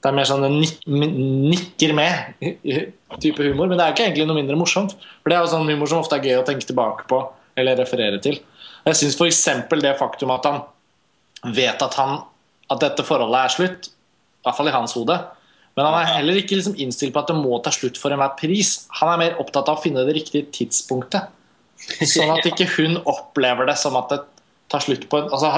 Det 0.00 0.06
er 0.08 0.14
mer 0.14 0.24
sånn 0.24 0.44
en 0.46 0.60
nik 0.60 0.78
nikker 0.86 1.94
med 1.94 2.34
type 3.20 3.38
humor. 3.38 3.68
Men 3.68 3.78
det 3.78 3.84
er 3.86 3.92
ikke 3.92 4.06
egentlig 4.06 4.26
noe 4.26 4.38
mindre 4.38 4.56
morsomt. 4.56 4.94
For 5.22 5.28
det 5.30 5.36
er 5.36 5.44
jo 5.44 5.52
sånn 5.52 5.68
humor 5.68 5.90
som 5.90 6.00
ofte 6.00 6.16
er 6.16 6.24
gøy 6.24 6.38
å 6.40 6.46
tenke 6.46 6.66
tilbake 6.66 7.06
på 7.10 7.20
eller 7.58 7.76
referere 7.76 8.20
til. 8.22 8.38
Jeg 8.86 8.94
syns 8.94 9.18
f.eks. 9.18 9.44
det 9.82 9.98
faktum 9.98 10.30
at 10.30 10.46
han 10.46 10.62
vet 11.54 11.82
at, 11.82 11.94
han, 11.94 12.22
at 12.70 12.80
dette 12.80 13.04
forholdet 13.04 13.44
er 13.44 13.48
slutt, 13.48 13.88
i 13.90 14.46
hvert 14.46 14.56
fall 14.56 14.70
i 14.70 14.76
hans 14.76 14.94
hode. 14.94 15.18
Men 15.78 15.86
han 15.86 15.96
er 16.00 16.08
heller 16.16 16.40
ikke 16.40 16.56
liksom 16.58 16.74
innstilt 16.82 17.14
på 17.14 17.20
at 17.22 17.28
det 17.30 17.36
må 17.38 17.60
ta 17.62 17.70
slutt 17.70 18.00
for 18.02 18.10
enhver 18.10 18.32
pris. 18.40 18.88
Han 18.98 19.12
er 19.12 19.20
mer 19.20 19.36
opptatt 19.38 19.68
av 19.70 19.78
å 19.78 19.82
finne 19.84 20.02
det 20.08 20.16
riktige 20.16 20.48
tidspunktet. 20.56 21.30
Sånn 22.02 22.32
at 22.34 22.46
ikke 22.50 22.66
hun 22.74 22.98
opplever 23.06 23.68
det 23.70 23.76
som 23.78 23.94
at 24.00 24.10
det 24.10 24.18
tar 24.68 24.82
slutt 24.82 25.06
på 25.08 25.20
en, 25.22 25.30
altså, 25.30 25.52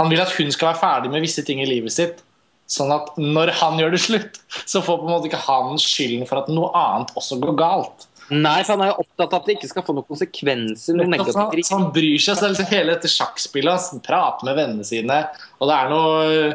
han- 0.00 0.08
vil 0.10 0.22
at 0.24 0.32
hun 0.38 0.48
skal 0.54 0.72
være 0.72 0.80
ferdig 0.80 1.12
med 1.12 1.26
visse 1.26 1.44
ting 1.44 1.60
i 1.60 1.68
livet 1.68 1.92
sitt. 1.92 2.24
Sånn 2.66 2.90
at 2.90 3.12
når 3.20 3.52
han 3.60 3.76
gjør 3.78 3.92
det 3.94 4.00
slutt, 4.02 4.40
så 4.64 4.80
får 4.82 5.02
på 5.02 5.06
en 5.06 5.12
måte 5.12 5.28
ikke 5.28 5.44
han 5.44 5.76
skylden 5.78 6.24
for 6.26 6.40
at 6.40 6.48
noe 6.50 6.72
annet 6.74 7.12
også 7.14 7.38
går 7.44 7.54
galt. 7.60 8.08
Nei, 8.32 8.56
for 8.66 8.74
han 8.74 8.82
er 8.82 8.88
jo 8.90 9.04
opptatt 9.04 9.28
av 9.28 9.38
at 9.38 9.46
det 9.46 9.54
ikke 9.54 9.68
skal 9.70 9.84
få 9.86 9.94
noen 9.94 10.08
konsekvenser. 10.08 10.96
Noen 10.98 11.20
Så 11.28 11.36
han, 11.38 11.60
han 11.70 11.84
bryr 11.94 12.18
seg 12.24 12.40
selv 12.40 12.64
hele 12.72 12.96
dette 12.96 13.10
sjakkspillet. 13.12 13.92
Han 13.92 14.02
prater 14.02 14.48
med 14.48 14.58
vennene 14.58 14.86
sine. 14.88 15.20
Og 15.60 15.70
det 15.70 15.76
er 15.76 15.92
noe 15.92 16.48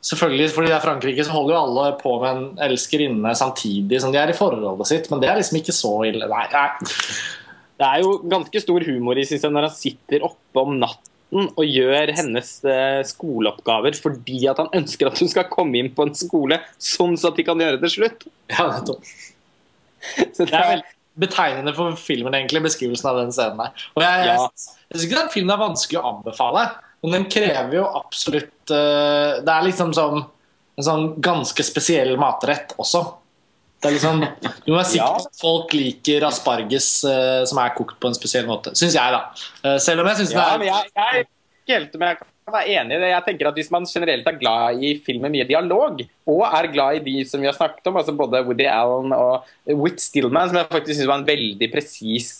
Selvfølgelig, 0.00 0.48
fordi 0.54 0.70
det 0.70 0.76
er 0.78 0.84
Frankrike, 0.84 1.24
så 1.26 1.34
holder 1.34 1.54
jo 1.54 1.60
alle 1.60 1.88
på 2.00 2.14
med 2.22 2.30
en 2.30 2.44
elskerinne 2.70 3.34
samtidig 3.36 4.00
som 4.00 4.14
de 4.14 4.20
er 4.20 4.32
i 4.32 4.36
forholdet 4.36 4.88
sitt, 4.88 5.10
men 5.12 5.20
det 5.20 5.28
er 5.28 5.40
liksom 5.40 5.58
ikke 5.60 5.76
så 5.76 5.92
ille. 6.08 6.28
Nei, 6.30 6.46
nei. 6.54 6.68
Det 7.80 7.88
er 7.88 8.00
jo 8.04 8.14
ganske 8.28 8.62
stor 8.64 8.84
humor 8.88 9.20
i 9.20 9.26
synes 9.28 9.44
jeg, 9.44 9.52
når 9.52 9.68
han 9.68 9.76
sitter 9.76 10.24
oppe 10.24 10.64
om 10.64 10.78
natten 10.80 11.50
og 11.52 11.64
gjør 11.64 12.10
hennes 12.16 12.48
eh, 12.66 13.00
skoleoppgaver 13.06 13.94
fordi 13.94 14.40
at 14.50 14.58
han 14.58 14.72
ønsker 14.80 15.08
at 15.08 15.20
hun 15.22 15.30
skal 15.30 15.46
komme 15.52 15.78
inn 15.78 15.92
på 15.94 16.08
en 16.08 16.16
skole 16.18 16.58
sånn 16.82 17.14
så 17.20 17.30
at 17.30 17.38
de 17.38 17.46
kan 17.46 17.60
gjøre 17.60 17.78
det 17.80 17.92
slutt. 17.92 18.24
Ja, 18.50 18.66
nettopp. 18.72 19.04
Så 20.36 20.46
Det 20.48 20.56
er 20.56 20.64
veldig 20.64 20.96
betegnende 21.20 21.72
for 21.76 21.96
filmen, 22.00 22.32
egentlig, 22.32 22.62
beskrivelsen 22.64 23.10
av 23.10 23.18
den 23.20 23.34
scenen 23.36 23.60
der. 23.60 23.82
Og 23.98 24.04
jeg, 24.04 24.28
jeg, 24.30 24.46
jeg 24.88 24.96
syns 24.96 25.06
ikke 25.06 25.18
den 25.18 25.32
filmen 25.34 25.52
er 25.52 25.60
vanskelig 25.60 26.00
å 26.00 26.06
anbefale, 26.14 26.62
men 27.02 27.16
den 27.16 27.26
krever 27.32 27.78
jo 27.78 27.86
absolutt 27.86 28.72
eh, 28.74 29.40
Det 29.40 29.52
er 29.54 29.66
liksom 29.66 29.94
som 29.96 30.20
en 30.80 30.86
sånn 30.86 31.06
ganske 31.20 31.64
spesiell 31.64 32.14
matrett 32.20 32.72
også. 32.80 33.02
Det 33.80 33.88
er 33.88 33.94
liksom, 33.96 34.22
Du 34.64 34.72
må 34.72 34.78
være 34.78 34.88
sikker 34.92 35.14
på 35.16 35.24
at 35.24 35.40
folk 35.40 35.74
liker 35.76 36.26
asparges 36.28 36.88
eh, 37.08 37.42
som 37.48 37.60
er 37.62 37.72
kokt 37.76 37.98
på 38.00 38.10
en 38.10 38.16
spesiell 38.16 38.48
måte. 38.48 38.72
Syns 38.76 38.96
jeg, 38.96 39.14
da. 39.16 39.22
Eh, 39.64 39.78
selv 39.82 40.04
om 40.04 40.10
jeg 40.10 40.20
syns 40.20 40.34
Ja, 40.36 40.50
det 40.60 40.68
er 40.68 40.70
jeg, 40.70 40.92
jeg, 41.00 41.28
helt, 41.72 41.96
men 41.96 42.12
jeg 42.12 42.20
kan 42.20 42.54
være 42.56 42.76
enig 42.76 42.96
i 42.96 43.00
det. 43.02 43.10
Jeg 43.14 43.26
tenker 43.28 43.50
at 43.50 43.60
Hvis 43.60 43.72
man 43.72 43.88
generelt 43.88 44.28
er 44.28 44.40
glad 44.40 44.84
i 44.84 44.92
film 45.04 45.24
med 45.26 45.36
mye 45.36 45.48
dialog, 45.48 46.04
og 46.32 46.44
er 46.48 46.70
glad 46.72 47.00
i 47.00 47.04
de 47.08 47.26
som 47.28 47.40
vi 47.40 47.48
har 47.48 47.56
snakket 47.56 47.88
om, 47.88 48.00
altså 48.00 48.16
både 48.16 48.44
Woody 48.44 48.68
Allen 48.68 49.16
og 49.16 49.48
Whit 49.80 50.04
Stillman, 50.04 50.52
som 50.52 50.60
jeg 50.60 50.72
faktisk 50.72 51.00
synes 51.00 51.12
var 51.12 51.22
en 51.22 51.28
veldig 51.28 51.72
presis 51.72 52.34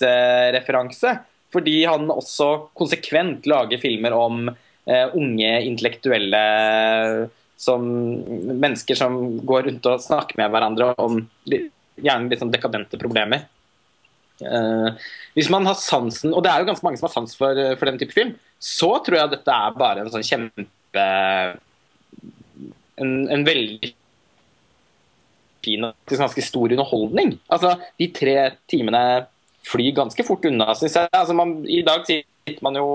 referanse, 0.56 1.16
fordi 1.55 1.83
han 1.85 2.11
også 2.12 2.51
konsekvent 2.79 3.47
lager 3.51 3.81
filmer 3.83 4.15
om 4.17 4.49
eh, 4.51 5.07
unge 5.17 5.53
intellektuelle 5.67 6.43
som 7.61 7.85
mennesker 7.85 8.97
som 8.97 9.17
går 9.47 9.67
rundt 9.69 9.89
og 9.91 10.03
snakker 10.03 10.39
med 10.41 10.53
hverandre 10.53 10.93
om 11.03 11.19
gjerne 12.01 12.31
litt 12.31 12.41
sånn 12.41 12.53
dekadente 12.55 13.01
problemer. 13.01 13.45
Eh, 14.41 14.89
hvis 15.37 15.51
man 15.53 15.69
har 15.69 15.77
sansen, 15.77 16.33
og 16.33 16.45
det 16.45 16.53
er 16.53 16.62
jo 16.62 16.70
ganske 16.70 16.87
mange 16.87 17.01
som 17.01 17.11
har 17.11 17.17
sans 17.19 17.37
for, 17.37 17.61
for 17.77 17.91
den 17.91 18.01
type 18.01 18.17
film, 18.17 18.33
så 18.61 18.95
tror 19.05 19.19
jeg 19.19 19.35
dette 19.35 19.57
er 19.57 19.77
bare 19.77 20.05
en 20.05 20.12
sånn 20.12 20.27
kjempe 20.27 20.69
En, 23.01 23.12
en 23.33 23.45
veldig 23.47 23.95
fin 25.65 25.87
og 25.87 26.12
ganske 26.12 26.43
stor 26.45 26.73
underholdning. 26.75 27.31
Altså, 27.53 27.75
de 28.01 28.09
tre 28.12 28.35
timene 28.69 29.01
flyr 29.66 29.92
ganske 29.97 30.24
fort 30.26 30.44
unna, 30.48 30.72
syns 30.78 30.97
jeg. 30.97 31.08
Altså, 31.12 31.36
man, 31.36 31.60
I 31.68 31.82
dag 31.86 32.06
sitter 32.08 32.62
man 32.64 32.78
jo 32.78 32.89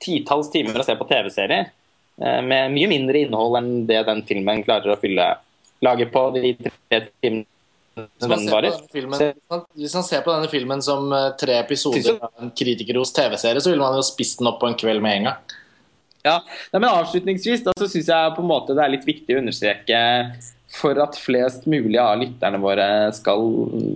titalls 0.00 0.50
timer 0.52 0.78
og 0.80 0.86
ser 0.86 0.98
på 1.00 1.06
TV-serier 1.10 1.66
eh, 1.68 2.40
med 2.46 2.72
mye 2.74 2.88
mindre 2.90 3.24
innhold 3.26 3.58
enn 3.60 3.70
det 3.88 4.02
den 4.08 4.22
filmen 4.28 4.62
klarer 4.64 4.94
å 4.94 5.00
fylle 5.00 5.26
laget 5.84 6.12
på 6.12 6.26
de 6.36 6.54
tre 6.62 7.00
timene 7.20 7.46
som 8.20 8.32
den 8.32 8.46
varer. 8.48 8.76
hvis 8.92 9.94
man- 9.94 10.04
ser 10.06 10.22
på 10.24 10.32
denne 10.32 10.48
filmen 10.48 10.82
som 10.82 11.12
eh, 11.12 11.30
tre 11.40 11.58
episoder 11.60 12.16
av 12.22 12.30
en 12.40 12.50
kritikerros 12.56 13.12
TV-serie, 13.12 13.60
så 13.60 13.72
ville 13.72 13.82
man 13.82 13.98
jo 13.98 14.06
spist 14.06 14.38
den 14.40 14.48
opp 14.48 14.60
på 14.62 14.70
en 14.70 14.78
kveld 14.78 15.02
med 15.04 15.18
en 15.18 15.28
gang. 15.30 15.56
Ja, 16.24 16.38
Nei, 16.72 16.80
men 16.80 16.90
Avslutningsvis 16.90 17.62
da, 17.64 17.72
så 17.80 17.88
syns 17.88 18.08
jeg 18.12 18.32
på 18.36 18.42
en 18.42 18.48
måte 18.50 18.74
det 18.76 18.84
er 18.84 18.92
litt 18.92 19.06
viktig 19.08 19.36
å 19.36 19.40
understreke 19.40 20.00
for 20.70 20.98
at 21.02 21.16
flest 21.18 21.64
mulig 21.66 21.98
av 21.98 22.18
lytterne 22.20 22.60
våre 22.62 22.88
skal, 23.16 23.40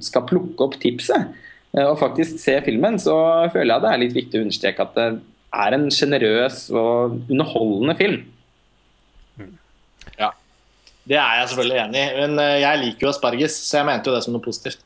skal 0.03 0.25
plukke 0.27 0.65
opp 0.67 0.79
tipset 0.81 1.29
og 1.83 1.99
faktisk 1.99 2.39
se 2.39 2.55
filmen, 2.67 2.99
så 3.03 3.15
føler 3.53 3.75
jeg 3.75 3.83
det 3.83 3.91
er 3.91 4.03
litt 4.03 4.17
viktig 4.17 4.39
å 4.39 4.45
understreke 4.45 4.85
at 4.85 4.95
det 4.95 5.07
er 5.55 5.77
en 5.77 5.87
sjenerøs 5.93 6.69
og 6.75 7.17
underholdende 7.31 7.97
film. 7.99 8.25
Ja, 10.19 10.31
Det 11.05 11.19
er 11.19 11.41
jeg 11.41 11.49
selvfølgelig 11.51 11.81
enig 11.83 12.01
i, 12.01 12.11
men 12.21 12.39
eh, 12.43 12.61
jeg 12.63 12.83
liker 12.83 13.07
jo 13.07 13.11
asparges, 13.11 13.57
så 13.67 13.81
jeg 13.81 13.89
mente 13.91 14.11
jo 14.11 14.15
det 14.15 14.23
som 14.25 14.37
noe 14.37 14.45
positivt. 14.45 14.85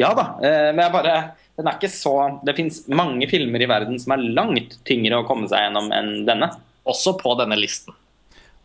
Ja 0.00 0.10
da, 0.16 0.30
eh, 0.42 0.70
men 0.72 0.82
jeg 0.86 0.94
bare 0.94 1.18
den 1.56 1.68
er 1.70 1.76
ikke 1.78 1.88
så 1.88 2.12
Det 2.44 2.56
fins 2.58 2.82
mange 2.92 3.28
filmer 3.30 3.62
i 3.62 3.68
verden 3.70 4.00
som 4.00 4.12
er 4.12 4.24
langt 4.36 4.76
tyngre 4.88 5.22
å 5.22 5.26
komme 5.28 5.48
seg 5.48 5.62
gjennom 5.64 5.92
enn 5.94 6.26
denne. 6.28 6.50
Også 6.86 7.14
på 7.18 7.32
denne 7.40 7.56
listen. 7.58 7.94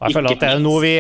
Jeg 0.02 0.16
føler 0.18 0.34
at 0.34 0.42
det 0.42 0.50
er 0.50 0.62
noe 0.64 0.82
vi 0.82 0.94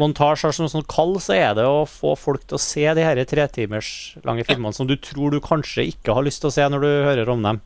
montasje 0.00 0.48
har 0.48 0.56
som 0.56 0.68
sånn 0.70 0.86
kall, 0.88 1.18
så 1.20 1.34
er 1.36 1.50
det 1.58 1.66
å 1.68 1.82
få 1.88 2.14
folk 2.16 2.46
til 2.48 2.56
å 2.56 2.62
se 2.62 2.86
de 2.96 3.04
her 3.04 3.20
tretimers 3.28 3.90
lange 4.24 4.46
filmene 4.48 4.72
som 4.76 4.88
du 4.88 4.96
tror 4.96 5.34
du 5.34 5.42
kanskje 5.44 5.84
ikke 5.92 6.16
har 6.16 6.24
lyst 6.24 6.40
til 6.40 6.48
å 6.48 6.54
se 6.54 6.64
når 6.72 6.86
du 6.86 6.88
hører 7.08 7.34
om 7.34 7.44
dem. 7.44 7.60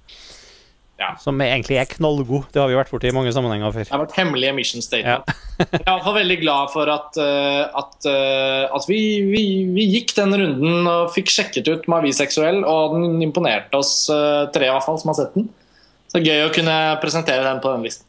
Ja. 0.98 1.12
Som 1.22 1.38
egentlig 1.38 1.76
er 1.78 1.86
knallgod. 1.86 2.48
Det 2.50 2.58
har 2.58 2.66
vi 2.66 2.74
vært 2.74 2.90
borti 2.90 3.06
i 3.06 3.14
mange 3.14 3.30
sammenhenger 3.30 3.70
før. 3.70 3.86
Det 3.86 3.94
er 3.94 4.00
vårt 4.02 4.16
hemmelige 4.18 4.54
mission 4.56 4.82
statement. 4.82 5.30
jeg 5.60 5.68
er 5.68 5.84
i 5.84 5.92
hvert 5.92 6.06
fall 6.08 6.16
veldig 6.16 6.38
glad 6.40 6.72
for 6.72 6.90
at, 6.90 7.20
eh, 7.22 7.60
at, 7.80 8.08
eh, 8.10 8.64
at 8.66 8.88
vi, 8.90 8.98
vi, 9.30 9.44
vi 9.76 9.86
gikk 9.92 10.16
den 10.16 10.34
runden 10.34 10.90
og 10.90 11.12
fikk 11.14 11.30
sjekket 11.30 11.70
ut 11.70 11.86
Mavi 11.90 12.10
seksuell, 12.16 12.64
og 12.66 12.98
den 12.98 13.22
imponerte 13.22 13.78
oss 13.78 13.92
eh, 14.10 14.48
tre 14.54 14.66
i 14.66 14.74
hvert 14.74 14.86
fall 14.88 14.98
som 14.98 15.12
har 15.14 15.20
sett 15.20 15.38
den. 15.38 15.46
Så 16.10 16.24
gøy 16.24 16.48
å 16.48 16.52
kunne 16.54 16.74
presentere 16.98 17.46
den 17.46 17.62
på 17.62 17.76
den 17.76 17.86
listen. 17.86 18.07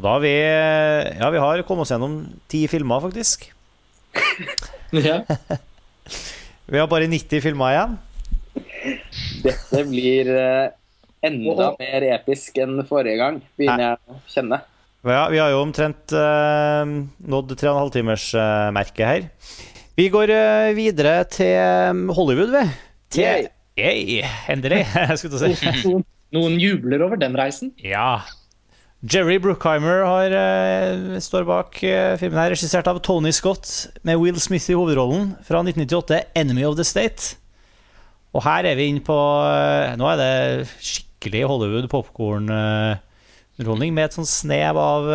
Og 0.00 0.04
da 0.06 0.14
har 0.14 0.22
vi 0.24 0.32
Ja, 1.20 1.28
vi 1.28 1.40
har 1.44 1.60
kommet 1.68 1.84
oss 1.84 1.92
gjennom 1.92 2.22
ti 2.48 2.64
filmer, 2.72 3.02
faktisk. 3.04 3.50
Ja. 4.90 5.20
Vi 6.70 6.78
har 6.78 6.88
bare 6.90 7.06
90 7.06 7.42
filmer 7.44 7.74
igjen. 7.74 7.92
Dette 9.44 9.82
blir 9.86 10.30
eh, 10.34 10.72
enda 11.26 11.68
mer 11.78 12.06
episk 12.16 12.58
enn 12.62 12.80
forrige 12.88 13.20
gang, 13.20 13.38
begynner 13.58 13.84
jeg 13.84 14.00
å 14.10 14.18
kjenne. 14.30 14.58
Ja, 15.06 15.22
vi 15.30 15.38
har 15.40 15.52
jo 15.54 15.62
omtrent 15.62 16.14
uh, 16.14 16.82
nådd 17.34 17.54
3,5 17.54 17.92
timers 17.94 18.26
uh, 18.34 18.82
her. 18.98 19.28
Vi 19.98 20.08
går 20.10 20.34
uh, 20.34 20.74
videre 20.78 21.22
til 21.30 21.54
eh, 21.54 22.02
Hollywood, 22.18 22.50
vi. 22.54 22.64
Til 23.14 23.26
Yay. 23.26 23.48
Yay, 23.78 24.20
endelig, 24.50 24.82
skulle 25.18 25.38
du 25.38 25.54
si. 25.54 25.94
Noen 26.34 26.58
jubler 26.62 27.06
over 27.06 27.18
den 27.18 27.38
reisen. 27.38 27.72
Ja. 27.82 28.20
Jerry 29.00 29.38
Bruckheimer 29.40 30.02
har, 30.04 30.28
eh, 30.30 31.18
står 31.24 31.46
bak 31.48 31.78
eh, 31.82 32.18
filmen 32.20 32.36
her, 32.36 32.50
regissert 32.52 32.84
av 32.90 32.98
Tony 33.00 33.32
Scott, 33.32 33.88
med 34.04 34.18
Will 34.20 34.36
Smith 34.40 34.68
i 34.68 34.74
hovedrollen, 34.76 35.36
fra 35.42 35.62
1998, 35.64 36.24
'Enemy 36.36 36.64
of 36.68 36.76
the 36.76 36.84
State'. 36.84 37.36
Og 38.34 38.42
her 38.44 38.64
er 38.68 38.74
vi 38.76 38.88
inne 38.92 39.00
på 39.00 39.16
eh, 39.16 39.96
Nå 39.96 40.04
er 40.06 40.16
det 40.20 40.68
skikkelig 40.84 41.46
Hollywood 41.48 41.88
popkorn-underholdning 41.88 43.94
med 43.94 44.04
et 44.04 44.14
sånn 44.14 44.26
snev 44.28 44.76
av, 44.76 45.08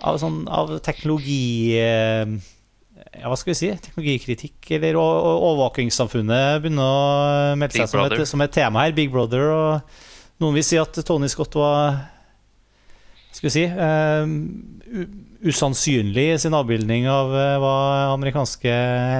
av, 0.00 0.18
sånn, 0.18 0.48
av 0.48 0.80
teknologi 0.80 1.76
ja, 1.76 3.28
hva 3.28 3.36
skal 3.36 3.52
vi 3.52 3.60
si? 3.60 3.76
Teknologikritikk 3.76 4.70
eller 4.76 4.94
overvåkingssamfunnet 4.96 6.62
begynner 6.64 6.84
å 6.84 7.56
melde 7.60 7.76
seg 7.76 7.88
som 7.92 8.04
et, 8.08 8.28
som 8.28 8.40
et 8.44 8.52
tema 8.52 8.80
her. 8.84 8.92
Big 8.96 9.10
Brother. 9.12 9.44
Og 9.52 9.80
noen 10.42 10.54
vil 10.58 10.66
si 10.66 10.76
at 10.80 10.92
Tony 11.06 11.28
Scott 11.32 11.54
var 11.56 12.19
skal 13.30 13.46
vi 13.48 13.52
si 13.54 13.64
uh, 13.70 15.02
usannsynlig 15.50 16.26
i 16.34 16.38
sin 16.42 16.56
avbildning 16.56 17.08
av 17.10 17.32
uh, 17.32 17.58
hva 17.62 17.74
amerikanske 18.14 18.74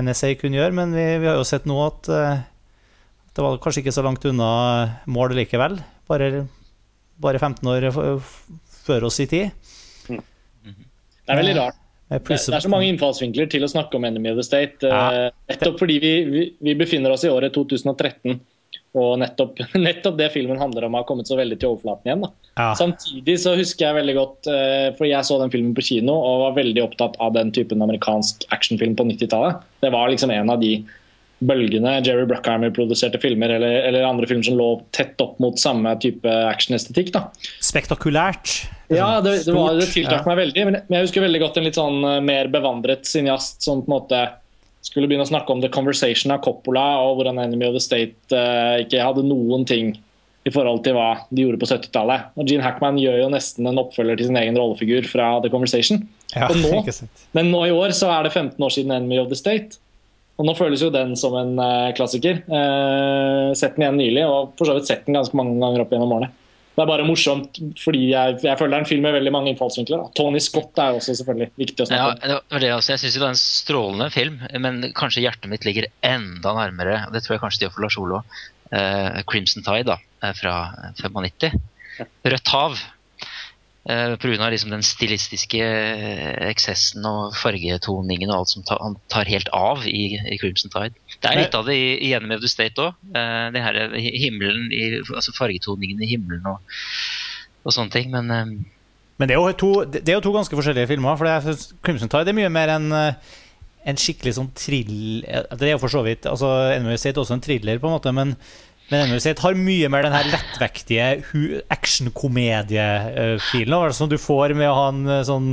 NSA 0.05 0.35
kunne 0.41 0.61
gjøre, 0.61 0.77
men 0.77 0.97
vi, 0.97 1.07
vi 1.23 1.31
har 1.31 1.39
jo 1.39 1.47
sett 1.49 1.69
nå 1.71 1.79
at 1.87 2.11
uh, 2.13 2.41
det 3.37 3.45
var 3.47 3.61
kanskje 3.63 3.85
ikke 3.85 3.95
så 3.95 4.05
langt 4.05 4.27
unna 4.27 4.51
mål 5.09 5.37
likevel. 5.39 5.79
Bare, 6.11 6.47
bare 7.23 7.39
15 7.39 7.71
år 7.71 7.91
før 8.85 9.07
oss 9.07 9.21
i 9.23 9.29
tid. 9.31 9.55
Det 10.11 11.31
er 11.31 11.39
veldig 11.39 11.57
rart. 11.61 11.79
Eh, 12.11 12.19
Det, 12.19 12.37
det 12.37 12.57
er 12.57 12.65
så 12.65 12.73
mange 12.73 12.89
innfallsvinkler 12.91 13.47
til 13.51 13.63
å 13.63 13.71
snakke 13.71 13.95
om 13.97 14.05
Enemy 14.05 14.33
of 14.33 14.41
the 14.41 14.47
State. 14.47 14.83
Ja. 14.83 15.31
Nettopp 15.51 15.79
fordi 15.79 16.01
vi, 16.03 16.15
vi, 16.27 16.47
vi 16.59 16.75
befinner 16.75 17.15
oss 17.15 17.25
i 17.25 17.31
året 17.31 17.55
2013. 17.55 18.41
Og 18.99 19.19
nettopp, 19.23 19.61
nettopp 19.89 20.17
det 20.19 20.31
filmen 20.35 20.59
handler 20.61 20.89
om, 20.89 20.97
har 20.99 21.07
kommet 21.09 21.31
så 21.31 21.39
veldig 21.39 21.61
til 21.61 21.73
overflaten 21.73 22.11
igjen. 22.11 22.25
Da. 22.27 22.31
Ja. 22.59 22.71
Samtidig 22.79 23.37
så 23.43 23.55
husker 23.59 23.87
jeg 23.87 23.99
veldig 24.01 24.17
godt, 24.19 24.51
eh, 24.51 24.87
for 24.99 25.09
jeg 25.09 25.27
så 25.27 25.39
den 25.43 25.53
filmen 25.53 25.75
på 25.77 25.87
kino 25.87 26.17
og 26.17 26.47
var 26.47 26.57
veldig 26.59 26.87
opptatt 26.89 27.19
av 27.23 27.37
den 27.37 27.53
typen 27.55 27.85
amerikansk 27.87 28.49
actionfilm 28.55 28.97
på 28.99 29.07
90-tallet. 29.13 29.63
Det 29.85 29.93
var 29.95 30.11
liksom 30.11 30.35
en 30.35 30.51
av 30.57 30.63
de 30.63 30.81
bølgene 31.41 31.95
Jerry 32.05 32.27
Bruckheimer-produserte 32.29 33.21
filmer 33.23 33.55
eller, 33.55 33.79
eller 33.89 34.05
andre 34.05 34.29
filmer 34.29 34.45
som 34.45 34.59
lå 34.59 34.69
tett 34.97 35.21
opp 35.25 35.39
mot 35.41 35.57
samme 35.61 35.95
type 36.03 36.29
actionestetikk. 36.51 37.15
Spektakulært. 37.65 38.59
Ja, 38.93 39.21
det, 39.25 39.47
det, 39.47 39.55
var, 39.55 39.79
det 39.79 39.89
tiltrakk 39.93 40.27
ja. 40.27 40.29
meg 40.29 40.41
veldig. 40.43 40.67
Men 40.67 40.79
men 40.83 40.99
jeg 40.99 41.09
husker 41.09 41.25
veldig 41.25 41.41
godt 41.45 41.61
en 41.61 41.69
litt 41.69 41.79
sånn 41.79 42.05
eh, 42.05 42.21
mer 42.25 42.51
bevandret 42.53 43.09
cineast 43.09 43.65
som 43.65 43.85
på 43.85 43.89
en 43.89 43.97
måte 43.97 44.23
skulle 44.84 45.09
begynne 45.10 45.26
å 45.26 45.31
snakke 45.31 45.52
om 45.52 45.60
The 45.62 45.68
Conversation 45.73 46.33
av 46.34 46.41
Coppola, 46.44 46.84
og 47.05 47.18
hvordan 47.18 47.41
Enemy 47.42 47.68
of 47.68 47.75
the 47.76 47.83
State 47.84 48.33
uh, 48.33 48.78
ikke 48.83 49.02
hadde 49.05 49.26
noen 49.26 49.67
ting 49.68 49.92
i 50.49 50.52
forhold 50.55 50.81
til 50.86 50.94
hva 50.97 51.26
de 51.28 51.44
gjorde 51.44 51.60
på 51.60 51.68
70-tallet. 51.68 52.31
Og 52.41 52.49
Gene 52.49 52.65
Hackman 52.65 52.97
gjør 52.99 53.18
jo 53.20 53.28
nesten 53.34 53.68
en 53.68 53.81
oppfølger 53.83 54.17
til 54.17 54.31
sin 54.31 54.39
egen 54.41 54.57
rollefigur 54.57 55.05
fra 55.10 55.34
The 55.44 55.50
Conversation. 55.52 56.07
Ja, 56.33 56.49
nå- 56.49 56.81
Men 57.36 57.50
nå 57.52 57.60
i 57.68 57.75
år 57.76 57.92
så 57.97 58.09
er 58.15 58.25
det 58.25 58.33
15 58.33 58.57
år 58.65 58.73
siden 58.73 58.94
Enemy 58.97 59.20
of 59.20 59.28
the 59.28 59.36
State. 59.39 59.76
Og 60.41 60.47
nå 60.49 60.55
føles 60.57 60.81
jo 60.81 60.89
den 60.94 61.12
som 61.20 61.34
en 61.36 61.52
uh, 61.60 61.91
klassiker. 61.92 62.41
Uh, 62.49 63.52
sett 63.52 63.76
den 63.76 63.84
igjen 63.84 64.00
nylig, 64.00 64.25
og 64.25 64.55
for 64.57 64.70
så 64.70 64.78
vidt 64.78 64.89
sett 64.89 65.05
den 65.05 65.18
ganske 65.18 65.36
mange 65.36 65.59
ganger 65.60 65.84
opp 65.84 65.92
gjennom 65.92 66.15
årene. 66.17 66.33
Det 66.81 66.86
er 66.86 66.89
bare 66.94 67.05
morsomt 67.05 67.59
fordi 67.76 67.99
jeg, 68.15 68.39
jeg 68.41 68.57
føler 68.57 68.73
det 68.73 68.78
er 68.78 68.84
en 68.86 68.89
film 68.89 69.02
med 69.05 69.12
veldig 69.18 69.33
mange 69.34 69.52
innfallsvinkler. 69.52 70.00
Da. 70.00 70.12
Tony 70.17 70.41
Scott 70.41 70.78
er 70.81 70.97
også 70.97 71.12
selvfølgelig 71.18 71.50
viktig 71.60 71.84
å 71.84 71.89
Ja, 71.91 71.91
snakke 71.91 72.39
om. 72.39 72.47
det 72.55 72.62
det 72.65 72.70
også. 72.73 72.94
Jeg 72.94 73.02
syns 73.02 73.18
det 73.18 73.23
er 73.26 73.34
en 73.34 73.41
strålende 73.42 74.09
film, 74.15 74.39
men 74.65 74.81
kanskje 74.97 75.25
hjertet 75.26 75.50
mitt 75.52 75.67
ligger 75.68 75.91
enda 76.09 76.55
nærmere. 76.57 77.02
Det 77.12 77.20
tror 77.26 77.36
jeg 77.36 77.42
kanskje 77.44 77.67
de 77.67 77.70
for 77.75 77.84
Lars 77.84 77.99
Olo, 78.00 78.23
eh, 78.73 79.20
Crimson 79.28 79.67
Tide 79.67 79.84
da, 79.92 79.99
eh, 80.25 80.33
fra 80.41 80.55
95. 81.02 81.52
Rødt 82.25 82.49
hav. 82.55 82.81
Uh, 83.89 84.12
Pga. 84.20 84.50
Liksom 84.52 84.70
den 84.75 84.83
stilistiske 84.84 85.60
eh, 85.65 86.34
eksessen 86.50 87.07
og 87.09 87.33
fargetoningen 87.41 88.28
og 88.28 88.42
alt 88.42 88.50
som 88.52 88.65
tar, 88.68 88.76
han 88.84 88.99
tar 89.09 89.31
helt 89.33 89.49
av 89.57 89.86
i, 89.89 90.18
i 90.20 90.36
Crimson 90.42 90.68
Tide. 90.75 90.92
Det 91.23 91.31
er 91.31 91.41
litt 91.41 91.57
av 91.57 91.65
det 91.65 91.78
i, 91.81 91.86
i 92.09 92.12
Enemy 92.12 92.36
of 92.36 92.42
the 92.44 92.50
State 92.52 92.76
òg. 92.83 92.92
det 93.15 93.62
her 93.65 93.81
hi- 93.97 94.18
himmelen 94.26 94.68
i, 94.68 94.84
altså 95.00 95.33
fargetoningen 95.39 96.02
i 96.05 96.10
himmelen 96.12 96.44
og, 96.52 96.60
og 97.65 97.73
sånne 97.73 97.94
ting. 97.97 98.12
Men 98.12 98.31
eh, 98.36 98.52
Men 99.20 99.28
det 99.28 99.36
er, 99.36 99.41
jo 99.41 99.52
to, 99.65 99.73
det 99.84 100.09
er 100.09 100.18
jo 100.18 100.26
to 100.28 100.36
ganske 100.36 100.57
forskjellige 100.60 100.89
filmer. 100.94 101.17
For 101.20 101.28
jeg 101.28 101.42
synes 101.49 101.67
Crimson 101.84 102.09
Tide 102.12 102.33
er 102.33 102.36
mye 102.36 102.52
mer 102.52 102.76
en, 102.76 102.86
eh, 102.92 103.34
en 103.89 103.99
skikkelig 104.00 104.36
sånn 104.36 104.52
trill... 104.57 105.25
Det 105.25 105.67
er 105.67 105.75
jo 105.75 105.81
for 105.83 105.92
så 105.92 106.05
vidt 106.05 106.28
altså 106.28 106.52
Enemy 106.76 106.92
of 106.92 106.99
the 106.99 107.02
State 107.07 107.17
er 107.17 107.25
også 107.25 107.36
en 107.41 107.44
thriller, 107.49 107.81
på 107.81 107.89
en 107.89 107.97
måte, 107.97 108.12
men, 108.12 108.36
men 108.91 109.05
Enemy 109.05 109.20
of 109.23 109.43
har 109.44 109.55
mye 109.55 109.89
mer 109.93 110.02
den 110.07 110.17
her 110.17 110.27
lettvektige 110.33 111.07
actionkomediefilen. 111.70 113.93
som 113.94 114.09
du 114.10 114.19
får 114.19 114.55
med 114.59 114.69
å 114.70 114.75
ha 114.75 114.89
en 114.91 115.07
eh, 115.07 115.23
sånn 115.27 115.49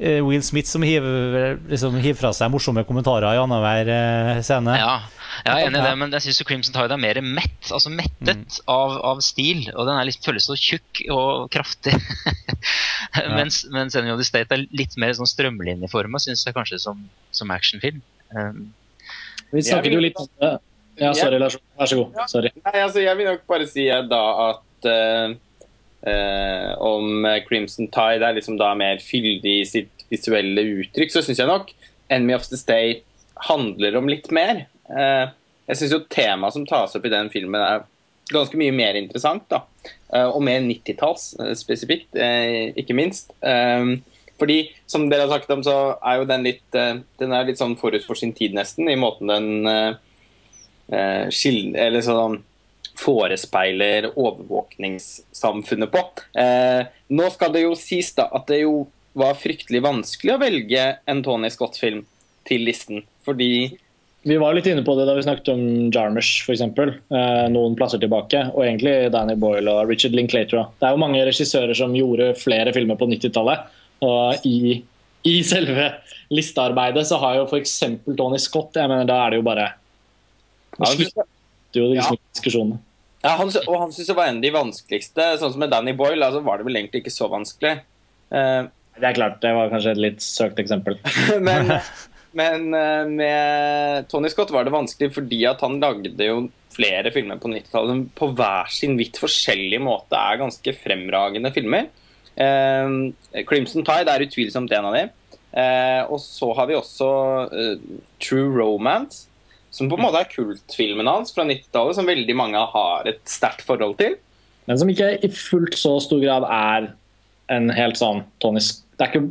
eh, 0.00 0.20
Will 0.24 0.42
Smith 0.44 0.68
som 0.70 0.82
hiver, 0.86 1.58
liksom, 1.68 1.96
hiver 2.00 2.20
fra 2.22 2.32
seg 2.36 2.50
morsomme 2.52 2.84
kommentarer 2.88 3.34
i 3.36 3.42
annenhver 3.42 3.86
eh, 3.92 4.40
scene. 4.46 4.72
Ja, 4.80 4.94
jeg 5.44 5.52
er 5.52 5.56
enig 5.68 5.80
i 5.80 5.84
det, 5.84 5.94
men 6.00 6.08
jeg 6.16 6.22
syns 6.26 6.42
Crimson 6.48 6.74
Tide 6.76 6.94
er 6.96 7.04
mer 7.04 7.18
mett. 7.24 7.62
Altså 7.68 7.88
mettet 7.92 8.52
av, 8.64 8.90
av 9.12 9.18
stil. 9.24 9.60
Og 9.74 9.82
den 9.88 9.96
er 9.96 10.04
liksom, 10.08 10.24
føles 10.30 10.44
så 10.48 10.54
tjukk 10.58 10.92
og 11.12 11.28
kraftig. 11.52 11.94
mens, 13.38 13.54
mens 13.72 13.96
Enemy 13.96 14.12
of 14.16 14.20
the 14.20 14.28
State 14.28 14.50
er 14.56 14.60
litt 14.72 14.94
mer 15.00 15.12
sånn 15.16 15.30
strømlinjeforma, 15.30 16.16
syns 16.22 16.46
jeg 16.48 16.54
kanskje, 16.56 16.78
som, 16.82 16.96
som 17.36 17.46
actionfilm. 17.54 18.00
Um, 18.32 18.58
Vi 19.52 19.60
snakket 19.68 19.92
jo 19.96 20.02
litt 20.02 20.18
om 20.20 20.28
det. 20.40 20.54
Ja, 21.00 21.12
sorry, 21.16 21.38
Lars. 21.40 21.56
Vær 21.80 21.90
så 21.90 22.00
god. 22.00 22.18
Sorry. 22.30 22.52
Nei, 22.60 22.76
altså, 22.78 23.00
jeg 23.02 23.18
vil 23.18 23.30
nok 23.30 23.46
bare 23.48 23.68
si 23.70 23.86
eh, 23.88 24.02
da 24.10 24.22
at 24.50 24.88
uh, 24.90 25.34
uh, 26.04 26.70
om 26.90 27.26
Crimson 27.48 27.88
Tide 27.92 28.26
er 28.26 28.36
liksom 28.36 28.58
da 28.60 28.74
mer 28.78 29.00
fyldig 29.04 29.56
i 29.62 29.68
sitt 29.68 30.06
visuelle 30.12 30.66
uttrykk, 30.82 31.14
så 31.14 31.24
syns 31.24 31.40
jeg 31.40 31.50
nok 31.50 31.72
Enemy 32.10 32.36
of 32.36 32.48
the 32.50 32.58
State 32.60 33.06
handler 33.48 33.96
om 34.00 34.10
litt 34.10 34.28
mer. 34.34 34.66
Uh, 34.90 35.32
jeg 35.70 35.78
syns 35.80 35.94
jo 35.94 36.04
temaet 36.10 36.56
som 36.56 36.66
tas 36.68 36.96
opp 36.98 37.06
i 37.06 37.12
den 37.12 37.30
filmen, 37.32 37.62
er 37.62 37.86
ganske 38.30 38.58
mye 38.58 38.74
mer 38.74 38.98
interessant. 38.98 39.46
da. 39.50 39.64
Eh, 40.12 40.26
og 40.26 40.42
mer 40.42 40.62
90-talls 40.64 41.34
eh, 41.40 41.54
spesifikt, 41.58 42.10
eh, 42.18 42.70
ikke 42.78 42.96
minst. 42.98 43.32
Eh, 43.42 43.96
fordi, 44.40 44.58
som 44.90 45.08
dere 45.10 45.26
har 45.26 45.34
sagt 45.34 45.50
om, 45.54 45.62
så 45.66 45.76
er 46.00 46.20
jo 46.20 46.28
den 46.30 46.46
litt 46.46 46.78
eh, 46.78 47.02
Den 47.20 47.34
er 47.36 47.46
litt 47.46 47.60
sånn 47.60 47.76
forut 47.80 48.06
for 48.06 48.18
sin 48.18 48.32
tid, 48.36 48.56
nesten, 48.56 48.88
i 48.90 48.98
måten 48.98 49.30
den 49.30 49.98
eh, 50.92 51.26
eh, 51.26 51.74
eller 51.86 52.04
sånn 52.04 52.40
forespeiler 53.00 54.10
overvåkningssamfunnet 54.12 55.92
på. 55.92 56.02
Eh, 56.40 56.86
nå 57.16 57.28
skal 57.32 57.54
det 57.54 57.64
jo 57.64 57.76
sies 57.78 58.12
da 58.16 58.28
at 58.36 58.48
det 58.50 58.62
jo 58.64 58.88
var 59.18 59.38
fryktelig 59.38 59.82
vanskelig 59.82 60.34
å 60.34 60.40
velge 60.40 60.82
en 61.10 61.22
Tony 61.26 61.50
Scott-film 61.50 62.04
til 62.48 62.66
listen. 62.66 63.06
Fordi 63.26 63.78
Vi 64.20 64.36
var 64.36 64.52
litt 64.52 64.66
inne 64.68 64.82
på 64.84 64.92
det 64.98 65.06
da 65.08 65.14
vi 65.16 65.22
snakket 65.24 65.46
om 65.48 65.60
Jarmusch, 65.88 66.42
f.eks. 66.44 66.60
Eh, 66.60 67.46
noen 67.48 67.72
plasser 67.72 67.96
tilbake. 68.02 68.42
Og 68.52 68.66
egentlig 68.66 69.08
Danny 69.14 69.32
Boyle 69.32 69.72
og 69.72 69.88
Richard 69.88 70.12
Linklater. 70.12 70.66
Det 70.76 70.84
er 70.84 70.92
jo 70.92 71.00
mange 71.00 71.22
regissører 71.24 71.72
som 71.72 71.96
gjorde 71.96 72.34
flere 72.36 72.74
filmer 72.76 73.00
på 73.00 73.08
90-tallet. 73.08 73.64
Og 74.04 74.44
i, 74.44 74.76
i 75.24 75.34
selve 75.40 75.88
listearbeidet 76.36 77.06
så 77.08 77.16
har 77.22 77.38
jo 77.38 77.46
f.eks. 77.48 77.78
Tony 78.12 78.42
Scott 78.44 78.76
jeg 78.76 78.92
mener 78.92 79.08
Da 79.08 79.22
er 79.24 79.32
det 79.32 79.40
jo 79.40 79.48
bare 79.48 79.70
Ja, 80.80 80.88
Nå 80.88 80.92
slutter 80.96 81.78
jo 81.78 81.88
liksom 81.92 82.18
diskusjonene. 82.32 82.80
Ja, 83.20 83.34
han, 83.36 83.50
og 83.52 83.74
han 83.76 83.90
syntes 83.92 84.08
det 84.08 84.16
var 84.16 84.30
en 84.30 84.38
av 84.40 84.44
de 84.44 84.52
vanskeligste. 84.54 85.24
Sånn 85.40 85.52
som 85.52 85.60
med 85.60 85.72
Danny 85.72 85.92
Boyle, 85.96 86.24
altså 86.24 86.40
var 86.44 86.60
det 86.60 86.66
vel 86.70 86.80
egentlig 86.80 87.02
ikke 87.04 87.12
så 87.12 87.28
vanskelig. 87.30 87.82
Uh, 88.32 88.70
Det 88.96 89.10
er 89.10 89.18
klart, 89.18 89.42
det 89.42 89.52
var 89.56 89.68
kanskje 89.72 89.92
et 89.92 90.00
litt 90.00 90.24
søkt 90.24 90.62
eksempel. 90.62 90.96
men 91.48 91.74
men 92.32 92.74
uh, 92.74 93.06
med 93.10 94.08
Tony 94.08 94.30
Scott 94.30 94.52
var 94.54 94.66
det 94.66 94.74
vanskelig 94.74 95.10
fordi 95.16 95.42
at 95.50 95.62
han 95.64 95.80
lagde 95.82 96.28
jo 96.28 96.44
flere 96.70 97.10
filmer 97.10 97.40
på 97.42 97.50
90-tallet 97.50 97.90
som 97.90 98.02
på 98.20 98.28
hver 98.38 98.70
sin 98.70 98.94
vidt 98.98 99.18
forskjellige 99.18 99.82
måte 99.82 100.18
er 100.18 100.38
ganske 100.40 100.74
fremragende 100.78 101.50
filmer. 101.54 101.88
Uh, 102.38 103.10
Crimson 103.48 103.86
Tide 103.86 104.14
er 104.14 104.26
utvilsomt 104.28 104.76
en 104.76 104.90
av 104.92 104.96
dem. 104.96 105.10
Uh, 105.50 106.02
og 106.14 106.20
så 106.22 106.52
har 106.54 106.70
vi 106.70 106.78
også 106.78 107.08
True 108.22 108.52
Romance, 108.54 109.26
som 109.70 109.90
på 109.90 109.98
en 109.98 110.04
måte 110.04 110.20
er 110.22 110.30
kultfilmen 110.30 111.08
hans 111.08 111.34
fra 111.34 111.44
90-tallet, 111.46 111.98
som 111.98 112.08
veldig 112.08 112.36
mange 112.38 112.62
har 112.72 113.10
et 113.10 113.20
sterkt 113.30 113.62
forhold 113.66 113.96
til. 114.00 114.16
Men 114.66 114.80
som 114.80 114.90
ikke 114.90 115.12
i 115.22 115.30
fullt 115.34 115.78
så 115.78 115.96
stor 116.02 116.20
grad 116.22 116.46
er 116.46 116.90
en 117.50 117.70
helt 117.74 117.98
sånn 117.98 118.20
Tony 118.42 118.60
Det 118.62 119.02
er 119.02 119.08
ikke 119.08 119.22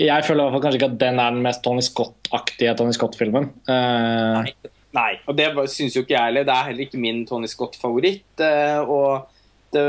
Jeg 0.00 0.24
føler 0.24 0.40
i 0.40 0.44
hvert 0.46 0.54
fall 0.54 0.62
kanskje 0.64 0.78
ikke 0.80 0.90
at 0.92 1.00
den 1.02 1.20
er 1.20 1.34
den 1.34 1.44
mest 1.44 1.64
Tony 1.64 1.84
Scott-aktige 1.84 2.76
Tony 2.78 2.94
Scott-filmen. 2.96 3.50
Uh... 3.68 4.46
Nei, 4.94 5.12
og 5.26 5.36
det 5.36 5.48
syns 5.72 5.96
jo 5.96 6.04
ikke 6.04 6.14
jeg 6.14 6.30
heller. 6.30 6.46
Det 6.46 6.54
er 6.54 6.68
heller 6.68 6.86
ikke 6.86 7.02
min 7.02 7.24
Tony 7.28 7.50
Scott-favoritt. 7.50 8.28
Uh, 8.40 8.80
Og 8.84 9.30
det, 9.74 9.84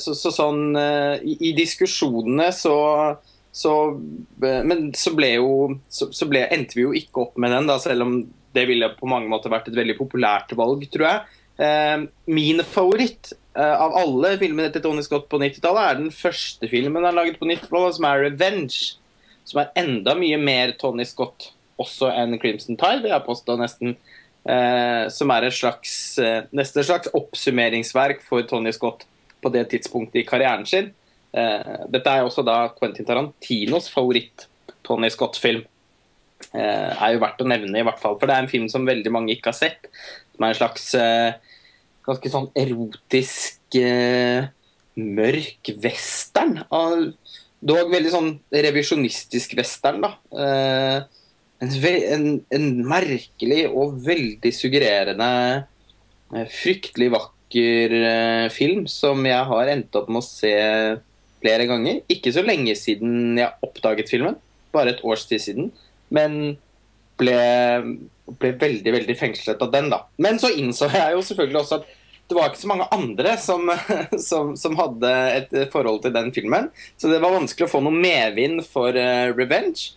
så, 0.00 0.14
så 0.16 0.32
sånn 0.32 0.70
uh, 0.78 1.18
i, 1.20 1.36
I 1.50 1.56
diskusjonene 1.58 2.48
så 2.56 2.76
så, 3.52 3.98
men 4.38 4.92
så 4.94 5.10
ble 5.18 5.32
jo 5.34 5.54
så, 5.90 6.06
så 6.14 6.28
ble, 6.30 6.44
endte 6.54 6.76
vi 6.78 6.84
jo 6.84 6.92
ikke 6.94 7.24
opp 7.24 7.40
med 7.40 7.50
den, 7.50 7.66
da, 7.66 7.80
selv 7.82 8.06
om 8.06 8.12
det 8.54 8.66
ville 8.68 8.88
på 8.96 9.08
mange 9.10 9.30
måter 9.30 9.52
vært 9.52 9.68
et 9.70 9.76
veldig 9.78 9.96
populært 9.98 10.54
valg, 10.58 10.82
tror 10.92 11.06
jeg. 11.06 11.36
Eh, 11.60 12.06
min 12.32 12.62
favoritt 12.64 13.32
eh, 13.54 13.74
av 13.76 13.94
alle 14.00 14.34
filmene 14.40 14.72
til 14.72 14.84
Tony 14.84 15.04
Scott 15.04 15.28
på 15.30 15.40
90-tallet 15.42 15.86
er 15.86 15.98
den 15.98 16.14
første 16.14 16.70
filmen 16.72 17.04
han 17.04 17.18
laget 17.18 17.38
på 17.40 17.48
90-tallet, 17.48 17.98
som 17.98 18.08
er 18.08 18.24
'Revenge'. 18.24 18.96
Som 19.44 19.62
er 19.62 19.72
enda 19.76 20.14
mye 20.14 20.38
mer 20.38 20.72
Tony 20.78 21.04
Scott 21.04 21.50
også 21.80 22.10
enn 22.12 22.38
'Crimson 22.38 22.78
Tide', 22.80 23.02
vil 23.02 23.14
jeg 23.14 23.28
påstå 23.28 23.58
nesten. 23.60 23.96
eh, 24.48 25.08
som 25.12 25.30
er 25.30 25.44
et 25.44 25.52
slags, 25.52 26.18
eh, 26.18 26.46
nesten 26.56 26.80
et 26.80 26.86
slags 26.86 27.08
oppsummeringsverk 27.12 28.22
for 28.24 28.40
Tony 28.42 28.72
Scott 28.72 29.04
på 29.42 29.52
det 29.52 29.68
tidspunktet 29.68 30.22
i 30.22 30.24
karrieren 30.24 30.66
sin. 30.66 30.94
Eh, 31.32 31.84
dette 31.88 32.08
er 32.08 32.24
også 32.24 32.44
da 32.44 32.68
Quentin 32.68 33.04
Tarantinos 33.04 33.90
favoritt 33.92 34.46
Tony 34.82 35.10
Scott-film. 35.12 35.64
Eh, 36.50 36.92
er 36.96 37.14
jo 37.14 37.20
verdt 37.22 37.42
å 37.44 37.48
nevne, 37.48 37.78
i 37.78 37.86
hvert 37.86 38.00
fall, 38.02 38.16
for 38.18 38.26
det 38.26 38.34
er 38.34 38.44
en 38.44 38.50
film 38.50 38.66
som 38.72 38.88
veldig 38.88 39.12
mange 39.14 39.34
ikke 39.36 39.52
har 39.52 39.58
sett. 39.58 39.90
Som 40.34 40.46
er 40.46 40.54
en 40.54 40.58
slags 40.58 40.86
eh, 40.98 41.36
ganske 42.06 42.32
sånn 42.32 42.48
erotisk 42.58 43.78
eh, 43.78 44.48
mørk 45.00 45.72
western. 45.84 46.58
Dog 47.60 47.92
veldig 47.92 48.12
sånn 48.14 48.30
revisjonistisk 48.50 49.52
western, 49.58 50.00
da. 50.06 50.14
En, 51.60 51.74
en, 51.84 52.24
en 52.56 52.68
merkelig 52.88 53.66
og 53.68 53.98
veldig 54.06 54.52
suggererende, 54.56 55.28
fryktelig 56.56 57.10
vakker 57.12 57.94
film 58.54 58.86
som 58.88 59.20
jeg 59.28 59.48
har 59.50 59.72
endt 59.74 59.98
opp 60.00 60.08
med 60.08 60.22
å 60.22 60.24
se 60.24 60.54
flere 61.42 61.68
ganger. 61.68 62.00
Ikke 62.08 62.32
så 62.32 62.40
lenge 62.46 62.72
siden 62.80 63.36
jeg 63.36 63.52
oppdaget 63.66 64.08
filmen, 64.08 64.40
bare 64.72 64.94
et 64.94 65.04
års 65.04 65.26
tid 65.28 65.44
siden. 65.44 65.68
Men 66.10 66.36
ble, 67.20 67.38
ble 68.40 68.50
veldig 68.60 68.92
veldig 68.96 69.16
fengslet 69.20 69.62
av 69.62 69.70
den, 69.74 69.90
da. 69.92 70.02
Men 70.18 70.38
så 70.42 70.50
innså 70.56 70.88
jeg 70.94 71.14
jo 71.16 71.22
selvfølgelig 71.26 71.60
også 71.64 71.80
at 71.82 71.96
det 72.30 72.36
var 72.38 72.52
ikke 72.52 72.60
så 72.62 72.68
mange 72.70 72.84
andre 72.94 73.32
som, 73.42 73.64
som, 74.30 74.52
som 74.56 74.76
hadde 74.78 75.08
et 75.34 75.54
forhold 75.72 76.02
til 76.04 76.12
den 76.14 76.28
filmen. 76.34 76.68
Så 76.98 77.10
det 77.10 77.18
var 77.22 77.34
vanskelig 77.34 77.66
å 77.66 77.72
få 77.72 77.80
noe 77.82 77.94
medvind 77.96 78.62
for 78.70 78.94
uh, 78.94 79.32
Revenge. 79.34 79.96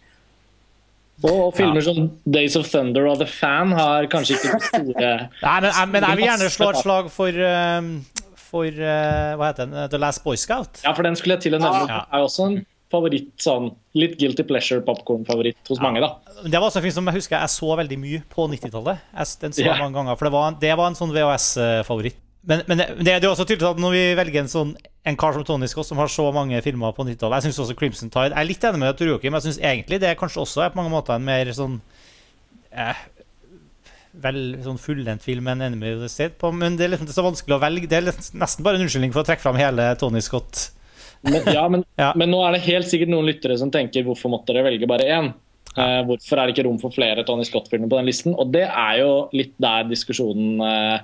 Og 1.24 1.54
filmer 1.56 1.84
som 1.86 2.08
Days 2.26 2.56
of 2.58 2.66
Thunder 2.72 3.06
og 3.12 3.20
The 3.22 3.28
Fan 3.30 3.70
har 3.78 4.08
kanskje 4.12 4.34
ikke 4.40 4.58
store 4.66 5.12
Nei, 5.46 5.60
men, 5.62 5.70
jeg- 5.70 5.92
men 5.94 6.08
jeg 6.10 6.18
vil 6.20 6.26
gjerne 6.26 6.50
slå 6.52 6.70
et 6.74 6.80
slag 6.82 7.12
for, 7.14 7.38
uh, 7.38 8.34
for 8.50 8.66
uh, 8.82 9.36
Hva 9.40 9.52
heter 9.52 9.70
den? 9.70 9.78
The 9.94 10.02
Last 10.02 10.24
Boy 10.26 10.36
Scout. 10.42 10.82
Ja, 10.84 10.92
for 10.98 11.06
den 11.06 11.16
skulle 11.20 11.38
jeg 11.38 11.46
til 11.46 11.56
å 11.60 11.62
nevne. 11.62 11.86
Ja. 11.86 12.02
Det 12.10 12.18
er 12.18 12.26
også 12.26 12.48
en 12.50 12.58
favoritt, 12.94 13.32
sånn 13.42 13.72
litt 13.98 14.16
guilty 14.22 14.46
pleasure 14.48 14.82
popkorn-favoritt 14.86 15.70
hos 15.74 15.82
mange, 15.84 16.00
da. 16.06 16.14
Det 16.46 16.54
var 16.60 16.70
også 16.70 16.80
en 16.80 16.86
film 16.88 16.96
som 17.00 17.10
jeg 17.12 17.18
husker 17.20 17.40
jeg 17.42 17.52
så 17.58 17.74
veldig 17.82 17.98
mye 18.00 18.22
på 18.32 18.46
90-tallet. 18.54 19.02
Jeg- 19.18 19.40
Den 19.42 19.52
så 19.58 19.66
jeg 19.66 19.80
mange 19.82 19.98
ganger, 19.98 20.16
for 20.20 20.30
det 20.30 20.34
var, 20.38 20.52
det 20.62 20.78
var 20.78 20.88
en 20.94 20.96
sånn 21.02 21.12
VHS-favoritt. 21.16 22.20
Men, 22.46 22.62
men 22.68 22.78
det, 22.78 22.88
det 23.08 23.12
er 23.14 23.22
jo 23.24 23.30
også 23.32 23.46
tydelig 23.48 23.70
at 23.70 23.78
når 23.80 23.92
vi 23.96 24.00
velger 24.20 24.42
en 24.42 24.50
sånn 24.52 24.72
en 25.08 25.16
kar 25.16 25.32
som 25.36 25.46
Tony 25.48 25.68
Scott, 25.72 25.88
som 25.88 25.98
har 26.02 26.10
så 26.12 26.26
mange 26.36 26.60
filmer 26.64 26.92
på 26.96 27.06
90-tallet 27.08 27.40
Jeg 27.40 27.46
syns 27.54 27.60
også 27.64 27.76
Crimson 27.80 28.10
Tide 28.12 28.34
Jeg 28.34 28.40
er 28.42 28.48
litt 28.50 28.66
enig 28.68 28.80
med 28.82 29.00
Joakim, 29.00 29.32
men 29.32 29.40
jeg 29.40 29.46
syns 29.54 29.60
egentlig 29.64 30.00
det 30.04 30.10
er 30.10 30.20
kanskje 30.20 30.42
også 30.44 30.64
er 30.66 30.74
på 30.74 30.80
mange 30.82 30.92
måter 30.92 31.16
en 31.16 31.24
mer 31.24 31.48
sånn 31.56 31.78
eh, 32.76 33.00
Vel 34.24 34.42
sånn 34.62 34.78
fullendt 34.78 35.24
film 35.26 35.48
enn 35.50 35.64
Enemy 35.66 35.96
of 35.96 36.04
the 36.04 36.10
State. 36.12 36.36
På, 36.38 36.52
men 36.54 36.76
det 36.78 36.86
er 36.86 36.92
liksom 36.94 37.08
så 37.16 37.24
vanskelig 37.26 37.56
å 37.56 37.62
velge. 37.64 37.88
Det 37.90 37.98
er 37.98 38.06
nesten 38.12 38.62
bare 38.68 38.78
en 38.78 38.84
unnskyldning 38.86 39.14
for 39.16 39.24
å 39.24 39.26
trekke 39.26 39.42
fram 39.42 39.58
hele 39.58 39.88
Tony 39.98 40.22
Scott. 40.22 40.68
Men, 41.24 41.42
ja, 41.56 41.64
men, 41.72 41.86
Ja. 42.02 42.12
men 42.20 42.32
nå 42.34 42.42
er 42.46 42.56
det 42.56 42.66
helt 42.68 42.90
sikkert 42.92 43.12
noen 43.14 43.30
lyttere 43.30 43.58
som 43.60 43.72
tenker 43.74 44.06
hvorfor 44.08 44.32
måtte 44.34 44.54
dere 44.54 44.68
velge 44.68 44.90
bare 44.90 45.08
én? 45.08 45.32
Uh, 45.74 46.02
hvorfor 46.06 46.38
er 46.38 46.46
det 46.46 46.54
ikke 46.54 46.68
rom 46.68 46.78
for 46.82 46.94
flere 46.94 47.24
Tony 47.26 47.46
Scott-filmer 47.48 47.90
på 47.90 47.98
den 47.98 48.10
listen? 48.10 48.36
Og 48.38 48.52
det 48.54 48.68
er 48.68 49.00
jo 49.02 49.14
litt 49.34 49.56
der 49.62 49.88
diskusjonen 49.90 50.62
uh, 50.62 51.00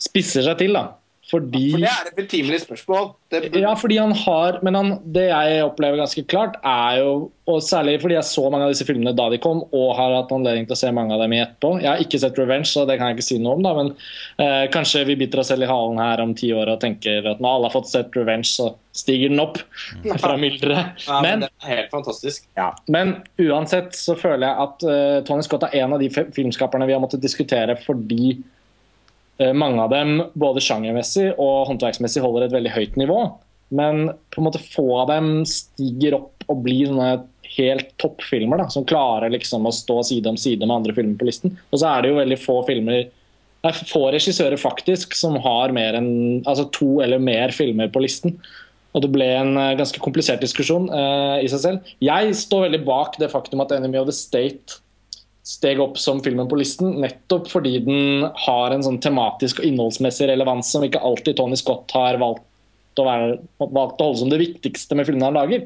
spisser 0.00 0.44
seg 0.44 0.58
til, 0.60 0.76
da. 0.76 0.99
Fordi 1.30 1.66
For 1.74 1.84
det 1.84 1.90
er 1.90 2.08
et 2.08 2.16
betimelig 2.16 2.62
spørsmål. 2.64 3.10
Det, 3.30 3.40
Ja, 3.54 3.74
fordi 3.78 3.98
han 4.00 4.12
har 4.12 4.58
Men 4.66 4.74
han, 4.74 4.88
det 5.04 5.28
jeg 5.28 5.62
opplever 5.62 6.00
ganske 6.00 6.24
klart, 6.26 6.56
er 6.66 6.98
jo 6.98 7.30
Og 7.46 7.62
særlig 7.62 8.00
fordi 8.02 8.16
jeg 8.16 8.26
så 8.26 8.44
mange 8.50 8.66
av 8.66 8.72
disse 8.74 8.86
filmene 8.86 9.14
da 9.16 9.28
de 9.30 9.38
kom, 9.42 9.62
og 9.74 9.94
har 9.98 10.12
hatt 10.14 10.32
anledning 10.34 10.68
til 10.68 10.76
å 10.76 10.78
se 10.78 10.90
mange 10.94 11.14
av 11.14 11.22
dem 11.24 11.32
i 11.34 11.40
etterpå. 11.42 11.72
Jeg 11.82 11.88
har 11.90 12.02
ikke 12.04 12.20
sett 12.22 12.38
Revenge, 12.38 12.68
så 12.70 12.84
det 12.86 12.94
kan 12.98 13.10
jeg 13.10 13.18
ikke 13.18 13.26
si 13.26 13.38
noe 13.42 13.56
om, 13.56 13.64
da, 13.64 13.72
men 13.74 13.90
eh, 14.38 14.68
kanskje 14.70 15.02
vi 15.08 15.16
biter 15.18 15.42
oss 15.42 15.50
selv 15.50 15.66
i 15.66 15.70
halen 15.70 15.98
her 15.98 16.22
om 16.22 16.34
ti 16.38 16.52
år 16.54 16.70
og 16.70 16.78
tenker 16.84 17.26
at 17.26 17.42
når 17.42 17.56
alle 17.56 17.66
har 17.66 17.74
fått 17.74 17.90
sett 17.90 18.14
Revenge, 18.14 18.46
så 18.46 18.68
stiger 18.94 19.34
den 19.34 19.42
opp 19.42 19.58
fra 20.22 20.36
mylderet. 20.38 21.02
ja, 21.08 21.18
men 21.18 21.30
Men 21.30 21.44
det 21.46 21.50
er 21.64 21.74
helt 21.74 21.90
fantastisk. 21.90 22.46
ja, 22.58 22.70
Men 22.86 23.16
uansett 23.42 23.98
så 23.98 24.14
føler 24.14 24.46
jeg 24.46 24.68
at 24.68 24.86
uh, 24.86 25.18
Tony 25.26 25.42
Scott 25.46 25.66
er 25.66 25.76
en 25.82 25.98
av 25.98 26.02
de 26.02 26.10
filmskaperne 26.10 26.86
vi 26.86 26.94
har 26.94 27.02
måttet 27.02 27.22
diskutere 27.22 27.74
fordi 27.82 28.38
mange 29.56 29.80
av 29.80 29.92
dem 29.92 30.18
både 30.38 30.60
sjangermessig 30.64 31.30
og 31.36 31.70
håndverksmessig 31.70 32.20
holder 32.24 32.46
et 32.46 32.54
veldig 32.56 32.72
høyt 32.74 32.98
nivå. 33.00 33.20
Men 33.70 34.10
på 34.34 34.40
en 34.40 34.48
måte 34.48 34.62
få 34.62 34.86
av 35.02 35.12
dem 35.12 35.44
stiger 35.48 36.18
opp 36.18 36.44
og 36.50 36.64
blir 36.66 36.90
sånne 36.90 37.12
helt 37.56 37.94
toppfilmer 38.02 38.62
da, 38.62 38.66
som 38.70 38.86
klarer 38.86 39.32
liksom 39.32 39.66
å 39.66 39.74
stå 39.74 40.00
side 40.06 40.30
om 40.30 40.38
side 40.38 40.66
med 40.66 40.74
andre 40.74 40.94
filmer 40.94 41.18
på 41.18 41.28
listen. 41.28 41.56
Og 41.70 41.80
så 41.82 41.90
er 41.90 42.02
det 42.02 42.12
jo 42.12 42.20
veldig 42.20 42.38
få 42.42 42.60
filmer 42.68 43.08
Nei, 43.60 43.74
få 43.76 44.06
regissører 44.08 44.56
faktisk 44.56 45.12
som 45.12 45.34
har 45.44 45.68
enn 45.76 46.06
altså 46.48 46.64
to 46.72 47.02
eller 47.04 47.20
mer 47.20 47.52
filmer 47.52 47.90
på 47.92 48.00
listen. 48.00 48.38
Og 48.96 49.04
det 49.04 49.10
ble 49.12 49.26
en 49.36 49.52
eh, 49.60 49.74
ganske 49.76 50.00
komplisert 50.00 50.40
diskusjon 50.40 50.88
eh, 50.88 51.42
i 51.44 51.50
seg 51.52 51.60
selv. 51.66 51.90
Jeg 52.00 52.32
står 52.40 52.64
veldig 52.70 52.80
bak 52.86 53.18
det 53.20 53.28
faktum 53.28 53.60
at 53.60 53.74
'Enemy 53.76 54.00
of 54.00 54.08
the 54.08 54.16
State' 54.16 54.80
steg 55.50 55.80
opp 55.82 55.98
som 55.98 56.20
filmen 56.22 56.46
på 56.48 56.58
listen, 56.60 56.92
nettopp 57.02 57.48
fordi 57.50 57.80
den 57.82 58.26
har 58.44 58.70
en 58.70 58.84
sånn 58.86 59.00
tematisk 59.02 59.58
og 59.58 59.66
innholdsmessig 59.66 60.28
relevans 60.30 60.70
som 60.70 60.84
ikke 60.86 61.02
alltid 61.02 61.40
Tony 61.40 61.58
Scott 61.58 61.90
har 61.96 62.20
valgt 62.22 63.00
å, 63.00 63.06
være, 63.06 63.38
valgt 63.58 64.02
å 64.02 64.10
holde 64.10 64.20
som 64.22 64.30
det 64.30 64.38
viktigste 64.42 64.98
med 64.98 65.08
filmene 65.08 65.30
han 65.30 65.38
lager. 65.40 65.64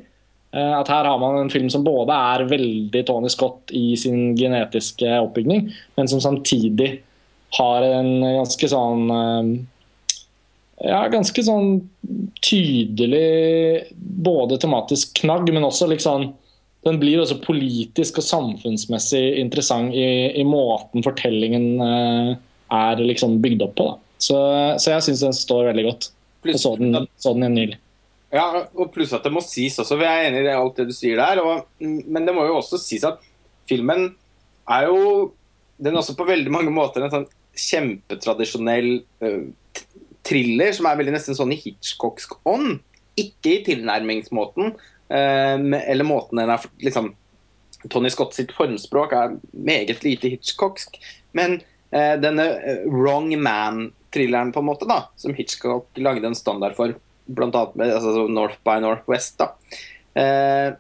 Eh, 0.54 0.72
At 0.78 0.88
her 0.92 1.04
har 1.08 1.20
man 1.20 1.36
en 1.42 1.52
film 1.52 1.68
som 1.72 1.84
både 1.84 2.16
er 2.16 2.46
veldig 2.48 3.02
Tony 3.08 3.32
Scott 3.32 3.74
i 3.76 3.92
sin 4.00 4.32
genetiske 4.38 5.18
oppbygning, 5.20 5.68
men 5.98 6.08
som 6.10 6.22
samtidig 6.22 7.02
har 7.58 7.84
en 7.86 8.10
ganske 8.22 8.72
sånn 8.72 9.04
eh, 9.18 9.52
Ja, 10.84 11.04
ganske 11.12 11.44
sånn 11.46 11.76
tydelig 12.44 13.92
både 13.94 14.58
tematisk 14.60 15.12
knagg, 15.20 15.52
men 15.54 15.68
også 15.68 15.86
liksom 15.92 16.32
den 16.84 16.98
blir 17.00 17.22
også 17.22 17.38
politisk 17.44 18.20
og 18.20 18.26
samfunnsmessig 18.26 19.22
interessant 19.40 19.94
i, 19.96 20.06
i 20.36 20.44
måten 20.46 21.04
fortellingen 21.04 21.68
eh, 21.80 22.34
er 22.74 23.00
liksom 23.00 23.38
bygd 23.44 23.64
opp 23.64 23.78
på. 23.78 23.86
Så, 24.20 24.36
så 24.80 24.92
jeg 24.94 25.06
syns 25.06 25.24
den 25.24 25.36
står 25.36 25.70
veldig 25.70 25.86
godt. 25.88 26.10
Jeg 26.44 26.60
så 26.60 26.74
den, 26.76 27.08
så 27.20 27.32
den 27.36 27.56
nylig. 27.56 27.78
Ja, 28.34 28.48
og 28.74 28.90
pluss 28.94 29.14
at 29.14 29.24
det 29.24 29.32
må 29.32 29.42
sies 29.44 29.78
også, 29.78 29.96
jeg 30.02 30.10
er 30.10 30.28
enig 30.28 30.42
i 30.44 30.52
alt 30.52 30.80
det 30.80 30.88
du 30.90 30.94
sier 30.96 31.20
der. 31.20 31.40
Og, 31.44 31.64
men 31.80 32.26
det 32.26 32.34
må 32.36 32.46
jo 32.48 32.58
også 32.58 32.80
sies 32.82 33.04
at 33.06 33.22
filmen 33.70 34.10
er 34.70 34.88
jo 34.88 35.32
Den 35.74 35.90
er 35.90 35.98
også 35.98 36.14
på 36.14 36.24
veldig 36.28 36.52
mange 36.54 36.70
måter 36.70 37.02
en 37.02 37.10
sånn 37.10 37.24
kjempetradisjonell 37.58 39.00
uh, 39.24 39.40
thriller 40.24 40.70
som 40.76 40.86
er 40.86 41.00
veldig 41.00 41.16
nesten 41.16 41.34
sånn 41.34 41.50
i 41.50 41.58
Hitchcocks 41.58 42.28
ånd. 42.46 42.78
Ikke 43.18 43.56
i 43.56 43.64
tilnærmingsmåten, 43.66 44.76
eller 45.08 46.06
måten 46.08 46.40
den 46.40 46.50
er 46.50 46.62
liksom 46.80 47.10
Tony 47.90 48.10
Scott 48.10 48.34
sitt 48.34 48.52
formspråk 48.56 49.12
er 49.12 49.36
meget 49.52 50.04
lite 50.04 50.30
Hitchcocksk. 50.32 50.96
Men 51.36 51.58
eh, 51.92 52.14
denne 52.20 52.46
eh, 52.56 52.86
Wrong 52.88 53.28
Man-thrilleren, 53.42 54.52
på 54.54 54.62
en 54.62 54.70
måte, 54.70 54.88
da, 54.88 55.04
som 55.20 55.34
Hitchcock 55.36 55.90
lagde 56.00 56.30
en 56.30 56.38
standard 56.38 56.76
for, 56.78 56.94
annet 57.28 57.76
med 57.80 57.92
altså, 57.92 58.26
North 58.32 58.60
by 58.66 58.78
Northwest, 58.84 59.36
da. 59.40 59.52
Eh, 60.16 60.72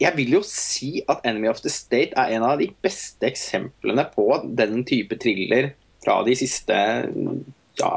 jeg 0.00 0.12
vil 0.18 0.34
jo 0.36 0.42
si 0.44 1.00
at 1.08 1.22
'Enemy 1.24 1.48
of 1.48 1.62
the 1.64 1.72
State' 1.72 2.16
er 2.20 2.36
en 2.36 2.44
av 2.44 2.58
de 2.60 2.68
beste 2.84 3.24
eksemplene 3.30 4.04
på 4.12 4.26
den 4.44 4.84
type 4.84 5.16
thriller 5.16 5.70
fra 6.04 6.18
de 6.26 6.34
siste 6.36 6.76
ja, 7.80 7.92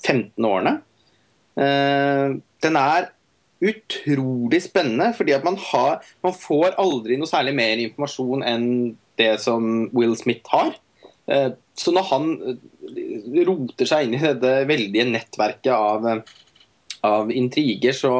15 0.00 0.44
årene. 0.48 0.78
Eh, 1.60 2.40
den 2.64 2.80
er 2.80 3.10
utrolig 3.64 4.60
spennende, 4.66 5.10
fordi 5.16 5.34
at 5.36 5.44
man, 5.46 5.56
har, 5.70 6.04
man 6.24 6.36
får 6.36 6.76
aldri 6.80 7.18
noe 7.20 7.30
særlig 7.30 7.54
mer 7.56 7.80
informasjon 7.86 8.44
enn 8.46 8.66
det 9.20 9.34
som 9.42 9.86
Will 9.96 10.16
Smith 10.20 10.50
har. 10.52 10.74
Eh, 11.30 11.52
Så 11.74 11.90
når 11.90 12.04
han 12.10 12.26
eh, 12.52 13.40
roter 13.48 13.88
seg 13.88 14.06
inn 14.06 14.18
i 14.18 14.22
dette 14.22 14.52
veldige 14.68 15.08
nettverket 15.08 15.72
av, 15.74 16.06
av 17.02 17.32
intriger, 17.34 17.96
så 17.96 18.14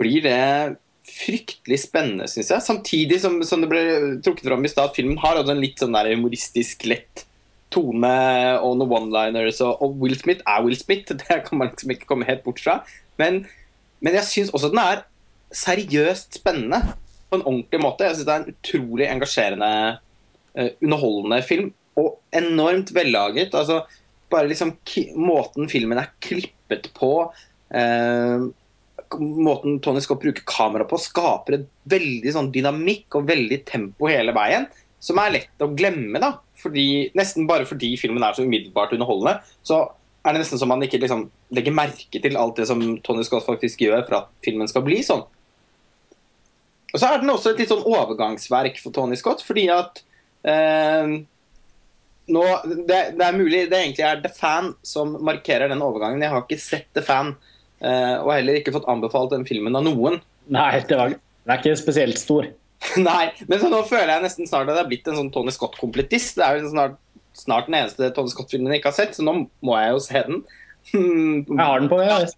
blir 0.00 0.24
det 0.24 0.40
fryktelig 1.06 1.78
spennende, 1.84 2.26
syns 2.30 2.50
jeg. 2.50 2.64
Samtidig 2.64 3.20
som, 3.22 3.38
som 3.46 3.62
det 3.62 3.70
ble 3.70 3.84
trukket 4.24 4.48
fram 4.48 4.66
i 4.66 4.72
stad, 4.72 4.94
filmen 4.96 5.20
har 5.22 5.38
en 5.38 5.62
litt 5.62 5.78
sånn 5.80 5.94
der 5.94 6.10
humoristisk 6.10 6.82
lett 6.90 7.22
tone 7.72 8.16
og 8.62 8.76
noen 8.80 8.96
one-liners. 9.00 9.60
Og, 9.64 9.82
og 9.84 10.00
Will 10.02 10.16
Smith 10.18 10.42
er 10.48 10.64
Will 10.66 10.78
Smith, 10.78 11.14
det 11.22 11.42
kan 11.46 11.60
man 11.60 11.70
liksom 11.72 11.94
ikke 11.94 12.10
komme 12.10 12.28
helt 12.28 12.44
bort 12.46 12.62
fra. 12.62 12.80
Men, 13.20 13.44
men 14.00 14.18
jeg 14.18 14.28
syns 14.28 14.52
også 14.54 14.70
den 14.72 14.82
er 14.82 15.04
seriøst 15.54 16.40
spennende 16.40 16.80
på 17.30 17.38
en 17.38 17.46
ordentlig 17.46 17.80
måte. 17.82 18.06
Jeg 18.06 18.18
syns 18.18 18.28
det 18.28 18.34
er 18.34 18.42
en 18.42 18.54
utrolig 18.54 19.08
engasjerende, 19.10 19.70
eh, 20.56 20.70
underholdende 20.82 21.40
film. 21.46 21.72
Og 21.96 22.18
enormt 22.36 22.92
vellaget. 22.94 23.54
Altså, 23.54 23.82
bare 24.30 24.50
liksom 24.50 24.76
måten 25.16 25.70
filmen 25.70 25.98
er 25.98 26.12
klippet 26.20 26.90
på. 26.94 27.12
Eh, 27.70 28.46
måten 29.16 29.78
Tony 29.80 30.00
Scott 30.02 30.20
bruker 30.22 30.42
kamera 30.46 30.86
på, 30.88 30.98
skaper 30.98 31.54
en 31.54 31.68
veldig 31.88 32.32
sånn 32.34 32.50
dynamikk 32.54 33.18
og 33.18 33.28
veldig 33.30 33.62
tempo 33.68 34.10
hele 34.10 34.34
veien. 34.36 34.68
som 34.98 35.18
er 35.20 35.30
lett 35.30 35.62
å 35.62 35.68
glemme. 35.76 36.18
da 36.18 36.38
fordi, 36.56 37.12
Nesten 37.14 37.46
bare 37.46 37.66
fordi 37.68 37.96
filmen 38.00 38.24
er 38.24 38.32
så 38.32 38.42
umiddelbart 38.42 38.94
underholdende, 38.96 39.42
så 39.62 39.92
er 40.26 40.34
det 40.34 40.42
nesten 40.42 40.60
som 40.60 40.70
man 40.72 40.82
ikke 40.82 40.98
liksom, 41.02 41.28
legger 41.54 41.74
merke 41.74 42.20
til 42.22 42.36
alt 42.40 42.58
det 42.58 42.66
som 42.68 42.82
Tony 43.06 43.24
Scott 43.26 43.46
faktisk 43.46 43.84
gjør 43.86 44.02
for 44.08 44.18
at 44.18 44.30
filmen 44.44 44.68
skal 44.70 44.84
bli 44.86 44.98
sånn. 45.06 45.22
Og 46.92 47.00
så 47.00 47.08
er 47.08 47.22
den 47.22 47.30
også 47.30 47.52
et 47.52 47.62
litt 47.62 47.70
sånn 47.70 47.86
overgangsverk 47.86 48.78
for 48.82 48.94
Tony 48.94 49.18
Scott, 49.20 49.42
fordi 49.44 49.66
at 49.72 50.00
eh, 50.48 51.16
nå, 52.32 52.44
det, 52.64 53.00
det, 53.18 53.24
er 53.26 53.36
mulig 53.36 53.66
det 53.70 53.80
egentlig 53.82 54.06
er 54.06 54.22
The 54.22 54.32
Fan 54.34 54.72
som 54.86 55.14
markerer 55.26 55.70
den 55.70 55.84
overgangen. 55.84 56.24
Jeg 56.24 56.32
har 56.32 56.44
ikke 56.46 56.62
sett 56.62 56.88
The 56.96 57.04
Fan, 57.06 57.34
eh, 57.82 58.16
og 58.22 58.32
heller 58.32 58.58
ikke 58.58 58.74
fått 58.74 58.88
anbefalt 58.90 59.34
den 59.34 59.46
filmen 59.48 59.76
av 59.78 59.86
noen. 59.86 60.20
Nei, 60.52 60.70
det 60.88 60.98
var, 60.98 61.14
den 61.14 61.54
er 61.54 61.62
ikke 61.62 61.78
spesielt 61.78 62.22
stor. 62.22 62.48
Nei, 63.00 63.30
men 63.46 63.60
så 63.60 63.70
nå 63.72 63.82
føler 63.88 64.16
jeg 64.16 64.26
nesten 64.26 64.48
snart 64.48 64.68
at 64.68 64.74
det 64.74 64.82
har 64.82 64.90
blitt 64.90 65.06
en 65.10 65.20
sånn 65.20 65.32
Tony 65.34 65.54
Scott-komplettist. 65.54 66.36
Det 66.38 66.46
er 66.46 66.60
jo 66.60 66.72
snart, 66.72 66.98
snart 67.36 67.68
den 67.68 67.78
eneste 67.80 68.10
Tony 68.16 68.32
Scott-filmen 68.32 68.72
jeg 68.72 68.82
ikke 68.82 68.92
har 68.92 68.98
sett, 68.98 69.16
så 69.16 69.24
nå 69.26 69.36
må 69.64 69.76
jeg 69.80 69.94
jo 69.94 70.02
se 70.06 70.22
den. 70.28 70.42
Jeg 70.92 71.60
har 71.60 71.82
den 71.82 71.90
på 71.90 72.00
VHS. 72.00 72.34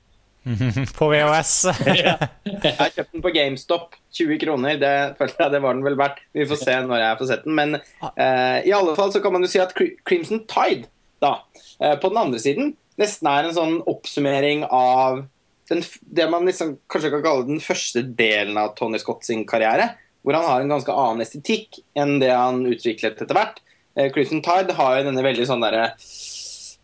på 0.98 1.08
VHS. 1.12 1.54
jeg 1.86 2.74
har 2.78 2.92
kjøpt 2.94 3.14
den 3.14 3.24
på 3.24 3.32
GameStop. 3.34 3.96
20 4.18 4.40
kroner. 4.42 4.78
Det 4.80 4.92
følte 5.18 5.44
jeg 5.44 5.54
det 5.54 5.62
var 5.62 5.76
den 5.76 5.84
vel 5.86 5.98
verdt. 6.00 6.22
Vi 6.34 6.46
får 6.48 6.62
se 6.62 6.76
når 6.88 7.02
jeg 7.02 7.18
får 7.20 7.30
sett 7.30 7.46
den. 7.46 7.56
Men 7.58 7.78
eh, 7.78 8.58
i 8.66 8.74
alle 8.74 8.96
fall 8.98 9.12
så 9.14 9.22
kan 9.24 9.34
man 9.34 9.44
jo 9.44 9.52
si 9.52 9.62
at 9.62 9.74
Crimson 9.76 10.44
Tide, 10.50 10.88
da, 11.22 11.36
eh, 11.82 11.94
på 12.00 12.10
den 12.10 12.22
andre 12.24 12.42
siden, 12.42 12.74
nesten 12.98 13.30
er 13.30 13.46
en 13.46 13.56
sånn 13.56 13.78
oppsummering 13.90 14.64
av 14.66 15.22
den, 15.68 15.84
det 16.00 16.26
man 16.32 16.48
liksom 16.48 16.78
kanskje 16.90 17.12
kan 17.12 17.24
kalle 17.26 17.46
den 17.50 17.62
første 17.62 18.02
delen 18.16 18.56
av 18.58 18.72
Tony 18.78 18.98
Scott 19.02 19.26
sin 19.28 19.44
karriere 19.46 19.92
hvor 20.24 20.36
han 20.36 20.44
har 20.44 20.60
en 20.60 20.72
ganske 20.72 20.92
annen 20.92 21.24
estetikk 21.24 21.78
enn 21.96 22.18
det 22.22 22.32
han 22.34 22.64
utviklet 22.68 23.20
etter 23.22 23.36
hvert. 23.36 23.60
Eh, 23.98 24.12
Crimson 24.14 24.42
Tide 24.44 24.76
har 24.78 24.98
jo 24.98 25.06
denne 25.10 25.24
veldig 25.26 25.46
sånn 25.48 25.64
derre 25.64 25.90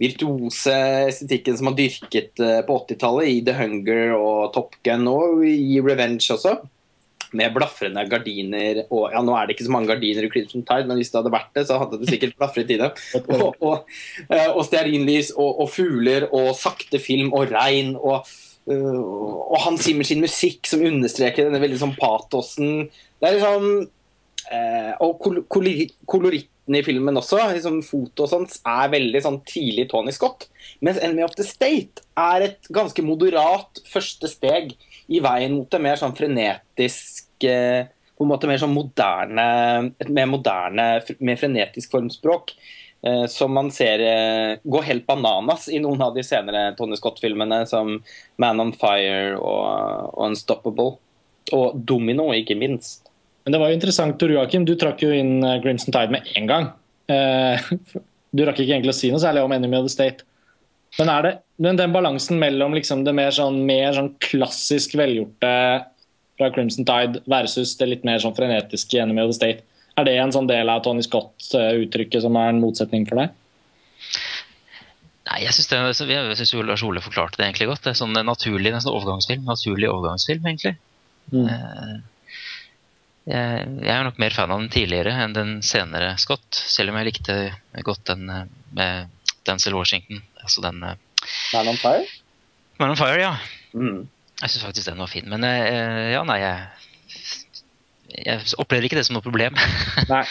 virtuose 0.02 0.74
estetikken 1.06 1.54
som 1.58 1.70
har 1.70 1.76
dyrket 1.78 2.40
eh, 2.42 2.60
på 2.66 2.78
80-tallet 2.82 3.30
i 3.30 3.42
The 3.46 3.54
Hunger 3.60 4.14
og 4.16 4.54
Top 4.56 4.74
Gun 4.86 5.06
og 5.10 5.44
i 5.46 5.78
Revenge 5.84 6.26
også. 6.34 6.56
Med 7.34 7.50
blafrende 7.54 8.02
gardiner 8.06 8.84
og 8.84 9.08
Ja, 9.10 9.22
nå 9.22 9.34
er 9.34 9.46
det 9.46 9.56
ikke 9.56 9.66
så 9.66 9.74
mange 9.74 9.90
gardiner 9.90 10.26
i 10.26 10.30
Crimson 10.30 10.62
Tide, 10.66 10.86
men 10.90 10.98
hvis 10.98 11.10
det 11.10 11.20
hadde 11.20 11.34
vært 11.34 11.54
det, 11.54 11.66
så 11.66 11.78
hadde 11.82 11.98
det 12.00 12.10
sikkert 12.10 12.36
blafret 12.38 12.70
i 12.70 12.78
det. 12.82 12.90
Og, 13.34 13.58
og, 13.58 13.94
eh, 14.28 14.50
og 14.50 14.62
stearinlys 14.66 15.32
og, 15.34 15.62
og, 15.64 15.68
fugler 15.70 16.28
og 16.30 16.52
sakte 16.58 16.98
film 17.02 17.32
og 17.34 17.50
regn 17.54 17.94
og, 17.98 18.26
og 18.64 19.58
Hans 19.60 19.84
Zimmer 19.84 20.06
sin 20.08 20.22
musikk 20.24 20.66
som 20.70 20.82
understreker 20.86 21.46
denne 21.46 21.60
veldig 21.60 21.80
sånn 21.82 21.98
patosen 21.98 22.86
det 23.20 23.28
er 23.28 23.34
liksom 23.36 23.66
Og 25.04 25.18
i 26.72 26.82
filmen 26.86 27.20
også, 27.20 27.40
liksom 27.52 27.82
foto 27.84 28.24
og 28.24 28.30
sånt, 28.30 28.54
er 28.64 28.92
veldig 28.92 29.20
sånn 29.24 29.40
tidlig 29.48 29.88
Tony 29.90 30.14
Scott. 30.16 30.46
Mens 30.84 31.00
Enemy 31.02 31.26
of 31.26 31.34
the 31.36 31.44
State 31.44 32.04
er 32.16 32.46
et 32.46 32.70
ganske 32.72 33.04
moderat 33.04 33.82
første 33.90 34.30
steg 34.32 34.72
i 35.12 35.20
veien 35.24 35.58
mot 35.58 35.68
det 35.68 35.82
mer 35.84 36.00
sånn 36.00 36.16
frenetisk 36.16 37.44
eh, 37.44 37.84
på 38.14 38.24
en 38.24 38.30
måte 38.30 38.48
mer 38.48 38.62
sånn 38.62 38.72
moderne, 38.72 39.44
et 40.00 40.10
mer 40.14 40.30
moderne, 40.30 40.88
mer 41.18 41.38
frenetisk 41.40 41.92
formspråk. 41.92 42.54
Eh, 43.04 43.26
som 43.28 43.52
man 43.52 43.68
ser 43.74 44.00
eh, 44.00 44.58
gå 44.64 44.80
helt 44.86 45.04
bananas 45.04 45.66
i 45.68 45.80
noen 45.82 46.00
av 46.06 46.14
de 46.16 46.22
senere 46.24 46.70
Tony 46.78 46.96
Scott-filmene, 46.96 47.66
som 47.68 47.98
Man 48.40 48.62
on 48.62 48.72
Fire 48.72 49.34
og, 49.36 50.14
og 50.14 50.22
Unstoppable. 50.30 50.94
Og 51.52 51.76
Domino, 51.76 52.30
ikke 52.32 52.56
minst. 52.56 53.03
Men 53.44 53.54
det 53.54 53.60
var 53.60 53.70
jo 53.70 53.76
interessant, 53.76 54.16
Tor 54.20 54.32
Joakim. 54.32 54.64
Du 54.64 54.74
trakk 54.80 55.02
jo 55.04 55.12
inn 55.12 55.44
Grimson 55.62 55.92
Tide 55.92 56.14
med 56.14 56.28
en 56.38 56.46
gang. 56.48 56.70
Eh, 57.12 57.66
du 58.36 58.44
rakk 58.46 58.62
ikke 58.62 58.76
egentlig 58.76 58.94
å 58.94 58.98
si 58.98 59.10
noe 59.12 59.22
særlig 59.22 59.44
om 59.44 59.52
Enemy 59.52 59.80
of 59.80 59.88
the 59.88 59.92
State. 59.92 60.24
Men 60.98 61.10
det 61.26 61.38
men 61.56 61.78
den 61.78 61.92
balansen 61.94 62.38
mellom 62.38 62.74
liksom 62.74 63.04
det 63.06 63.14
mer 63.14 63.34
sånn, 63.34 63.60
mer 63.66 63.94
sånn 63.94 64.10
klassisk 64.22 64.96
velgjorte 64.98 65.50
fra 66.38 66.50
Crimson 66.54 66.86
Tide 66.86 67.22
versus 67.30 67.76
det 67.78 67.90
litt 67.90 68.06
mer 68.06 68.18
sånn 68.22 68.34
frenetiske 68.34 68.98
Enemy 68.98 69.22
of 69.22 69.30
the 69.30 69.38
State, 69.38 69.66
er 69.94 70.08
det 70.08 70.16
en 70.18 70.34
sånn 70.34 70.50
del 70.50 70.70
av 70.70 70.82
Tony 70.82 71.04
Scott-uttrykket 71.06 72.24
som 72.24 72.34
er 72.40 72.50
en 72.50 72.62
motsetning 72.62 73.06
for 73.06 73.22
deg? 73.22 73.36
Nei, 75.30 75.44
jeg 75.46 75.54
syns 75.56 76.54
Lars 76.66 76.82
Ole 76.84 77.02
forklarte 77.04 77.38
det 77.38 77.46
egentlig 77.46 77.70
godt. 77.70 77.84
Det 77.86 77.92
er 77.92 78.00
sånn 78.00 78.18
naturlig, 78.26 78.74
nesten 78.74 78.92
overgangsfilm. 78.92 79.46
Naturlig 79.46 79.88
overgangsfilm, 79.88 80.50
egentlig. 80.50 80.74
Mm. 81.30 81.46
Eh, 81.48 81.94
jeg, 83.24 83.68
jeg, 83.80 83.88
er 83.88 84.04
nok 84.04 84.18
mer 84.20 84.34
fan 84.36 84.52
av 84.52 84.60
den 84.60 84.72
tidligere 84.72 85.14
enn 85.24 85.34
den 85.36 85.52
senere 85.64 86.12
Scott, 86.20 86.44
selv 86.52 86.92
om 86.92 86.98
jeg 87.00 87.08
likte 87.08 87.36
godt 87.86 88.04
den 88.10 88.28
eh, 88.28 88.50
med 88.76 89.30
Denzil 89.48 89.76
Washington. 89.76 90.20
Altså 90.42 90.64
den 90.64 90.82
eh, 90.84 90.98
Man 91.54 91.72
on 91.72 91.80
Fire? 91.80 92.04
Man 92.80 92.92
on 92.92 93.00
Fire, 93.00 93.16
ja. 93.22 93.32
Mm. 93.72 94.04
Jeg 94.42 94.50
syns 94.52 94.66
faktisk 94.66 94.90
den 94.90 95.00
var 95.00 95.08
fin. 95.08 95.28
Men 95.30 95.46
eh, 95.48 96.12
ja, 96.12 96.20
nei, 96.28 96.36
jeg, 96.42 96.68
jeg 98.18 98.54
opplever 98.60 98.90
ikke 98.90 99.00
det 99.00 99.06
som 99.08 99.16
noe 99.16 99.24
problem. 99.24 99.56
nei. 100.12 100.22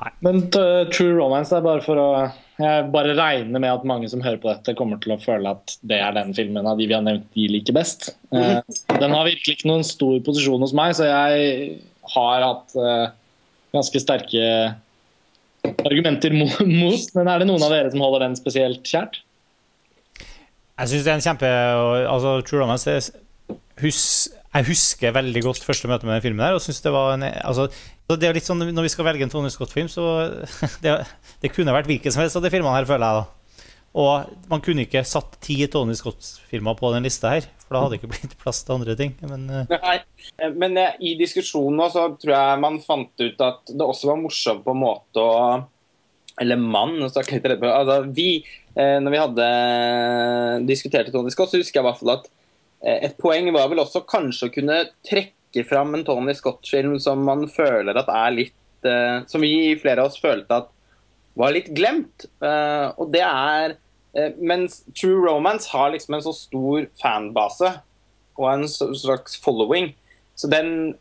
nei. 0.00 0.12
Men 0.24 0.46
True 0.48 1.12
Romance 1.18 1.52
er 1.52 1.66
bare 1.66 1.84
for 1.84 2.00
å 2.00 2.10
jeg 2.58 2.88
bare 2.90 3.14
regner 3.14 3.62
med 3.62 3.70
at 3.70 3.86
mange 3.86 4.08
som 4.10 4.22
hører 4.24 4.40
på 4.42 4.50
dette, 4.50 4.74
kommer 4.78 4.98
til 5.02 5.14
å 5.14 5.20
føle 5.22 5.52
at 5.54 5.76
det 5.86 6.00
er 6.02 6.16
den 6.16 6.32
filmen 6.34 6.66
av 6.66 6.80
de 6.80 6.88
vi 6.90 6.96
har 6.96 7.04
nevnt, 7.06 7.28
de 7.36 7.46
liker 7.52 7.76
best. 7.76 8.10
Uh, 8.34 8.58
den 8.98 9.14
har 9.14 9.28
virkelig 9.28 9.58
ikke 9.58 9.70
noen 9.70 9.86
stor 9.86 10.18
posisjon 10.26 10.64
hos 10.64 10.74
meg, 10.76 10.96
så 10.98 11.06
jeg 11.06 11.78
har 12.16 12.44
hatt 12.44 12.74
uh, 12.74 13.14
ganske 13.76 14.02
sterke 14.02 14.50
argumenter 15.86 16.34
mot, 16.38 17.14
Men 17.14 17.30
er 17.30 17.42
det 17.42 17.48
noen 17.50 17.62
av 17.62 17.74
dere 17.74 17.92
som 17.94 18.02
holder 18.02 18.26
den 18.26 18.36
spesielt 18.38 18.82
kjært? 18.86 19.20
Jeg 20.78 20.90
syns 20.92 21.06
det 21.06 21.10
er 21.10 21.16
en 21.18 21.24
kjempe 21.24 21.48
altså, 22.06 22.36
True 22.46 22.62
Romance 22.62 22.98
hus, 23.82 24.02
Jeg 24.48 24.64
husker 24.70 25.12
veldig 25.12 25.42
godt 25.44 25.64
første 25.66 25.88
møte 25.90 26.08
med 26.08 26.16
den 26.16 26.24
filmen. 26.24 26.40
der, 26.40 26.56
og 26.56 26.62
synes 26.64 26.80
det 26.80 26.92
var 26.92 27.14
en, 27.14 27.22
altså, 27.22 27.68
det 28.08 28.28
er 28.28 28.36
litt 28.36 28.46
sånn, 28.48 28.62
Når 28.64 28.86
vi 28.86 28.92
skal 28.92 29.04
velge 29.04 29.26
en 29.26 29.32
Tony 29.32 29.50
Scott-film, 29.52 29.90
så 29.92 30.04
det, 30.84 30.94
det, 31.42 31.52
kunne 31.52 31.74
vært 31.76 31.90
hvilken 31.90 32.14
som 32.14 32.24
helst 32.24 32.38
av 32.38 32.46
de 32.46 32.52
filmene 32.52 32.76
her, 32.78 32.88
føler 32.88 33.04
jeg. 33.04 33.20
da. 33.20 33.38
Og 33.98 34.48
man 34.48 34.62
kunne 34.64 34.84
ikke 34.84 35.04
satt 35.06 35.36
ti 35.44 35.58
Tony 35.68 35.96
Scott-filmer 35.98 36.76
på 36.78 36.92
den 36.94 37.04
lista 37.04 37.34
her, 37.34 37.48
for 37.64 37.76
da 37.76 37.82
hadde 37.82 37.96
det 37.96 38.00
ikke 38.00 38.12
blitt 38.14 38.36
plass 38.40 38.62
til 38.64 38.76
andre 38.78 38.96
ting. 38.96 39.12
Men, 39.28 39.44
uh... 39.52 39.74
Nei, 39.74 39.98
men 40.56 40.80
uh, 40.80 40.96
i 41.00 41.14
diskusjonen 41.20 41.84
så 41.92 42.06
tror 42.20 42.34
jeg 42.36 42.62
man 42.64 42.80
fant 42.84 43.24
ut 43.24 43.44
at 43.44 43.68
det 43.72 43.84
også 43.84 44.12
var 44.12 44.22
morsomt 44.22 44.64
på 44.64 44.76
en 44.76 44.84
måte 44.84 45.24
å 45.24 45.34
Eller 46.38 46.56
mann, 46.56 47.00
altså, 47.02 48.00
vi, 48.14 48.30
uh, 48.78 48.96
når 49.02 49.12
vi 49.12 49.22
hadde 49.24 49.52
diskutert 50.68 51.12
Tony 51.12 51.34
Scott, 51.34 51.52
så 51.52 51.60
husker 51.60 51.80
jeg 51.80 51.84
i 51.84 51.88
hvert 51.90 52.00
fall 52.00 52.16
at 52.16 52.28
et 52.84 53.16
poeng 53.18 53.50
var 53.54 53.70
vel 53.72 53.82
også 53.82 54.04
kanskje 54.06 54.48
å 54.48 54.54
kunne 54.54 54.78
trekke 55.06 55.64
fram 55.66 55.96
en 55.96 56.04
Tony 56.06 56.34
Scott-film 56.36 56.98
som 57.02 57.24
man 57.26 57.46
føler 57.50 57.98
at 57.98 58.10
er 58.12 58.34
litt 58.36 58.86
uh, 58.86 59.24
Som 59.26 59.42
vi 59.42 59.74
flere 59.80 60.04
av 60.04 60.12
oss 60.12 60.20
følte 60.22 60.60
at 60.62 60.68
var 61.38 61.54
litt 61.54 61.72
glemt. 61.74 62.28
Uh, 62.42 62.94
og 62.98 63.10
det 63.14 63.24
er 63.26 63.78
Mens 64.40 64.80
True 64.96 65.20
Romance 65.22 65.68
har 65.70 65.92
liksom 65.92 66.16
en 66.16 66.22
så 66.24 66.32
stor 66.34 66.86
fanbase 66.98 67.68
og 68.38 68.46
en 68.50 68.64
slags 68.68 69.36
following. 69.42 69.92
Så 70.38 70.48
den, 70.50 70.94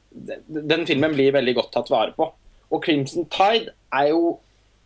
den 0.48 0.86
filmen 0.86 1.14
blir 1.16 1.34
veldig 1.34 1.56
godt 1.58 1.72
tatt 1.76 1.92
vare 1.94 2.14
på. 2.18 2.28
Og 2.74 2.84
Crimson 2.84 3.28
Tide 3.32 3.74
er 3.94 4.10
jo 4.12 4.38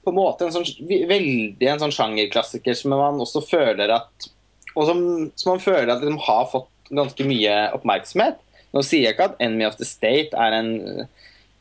på 0.04 0.12
en 0.12 0.18
måte 0.18 0.48
en 0.48 0.54
sånn, 0.54 0.68
veldig 0.88 1.70
en 1.70 1.82
sånn 1.84 1.94
sjangerklassiker 1.96 2.76
som 2.78 2.94
man 2.96 3.22
også 3.22 3.44
føler 3.46 3.94
at 3.94 4.30
Og 4.72 4.86
som, 4.88 5.00
som 5.36 5.54
man 5.54 5.64
føler 5.64 5.92
at 5.94 6.04
de 6.04 6.12
har 6.26 6.46
fått 6.48 6.70
ganske 6.96 7.28
mye 7.28 7.58
oppmerksomhet. 7.76 8.40
Nå 8.72 8.84
sier 8.88 9.08
jeg 9.08 9.16
ikke 9.16 9.32
at 9.32 9.38
'Enemy 9.40 9.68
of 9.68 9.78
the 9.80 9.88
State' 9.88 10.38
er 10.38 10.56
en, 10.56 10.72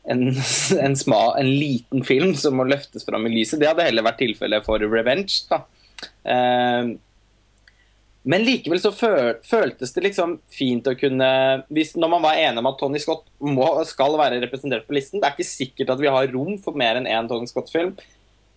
en, 0.07 0.25
en, 0.85 0.97
smal, 0.97 1.35
en 1.39 1.51
liten 1.51 2.05
film 2.07 2.35
som 2.39 2.57
må 2.59 2.67
løftes 2.69 3.07
fram 3.07 3.27
i 3.27 3.33
lyset. 3.35 3.59
Det 3.59 3.71
hadde 3.71 3.87
heller 3.87 4.07
vært 4.07 4.21
tilfellet 4.23 4.67
for 4.67 4.79
'Revenge'. 4.79 5.45
da. 5.51 5.63
Uh, 6.25 6.97
men 8.23 8.43
likevel 8.45 8.77
så 8.77 8.91
føltes 8.93 9.95
det 9.95 10.03
liksom 10.05 10.35
fint 10.53 10.85
å 10.85 10.93
kunne 10.97 11.27
hvis, 11.73 11.95
Når 11.97 12.09
man 12.09 12.21
var 12.21 12.37
enig 12.37 12.61
om 12.61 12.69
at 12.69 12.77
Tony 12.77 12.99
Scott 13.01 13.23
må, 13.41 13.65
skal 13.89 14.17
være 14.19 14.41
representert 14.43 14.85
på 14.85 14.93
listen 14.93 15.17
Det 15.17 15.25
er 15.25 15.33
ikke 15.33 15.49
sikkert 15.49 15.93
at 15.95 16.01
vi 16.03 16.11
har 16.13 16.29
rom 16.29 16.59
for 16.61 16.77
mer 16.77 16.99
enn 16.99 17.09
én 17.09 17.29
Tony 17.29 17.49
Scott-film. 17.49 17.95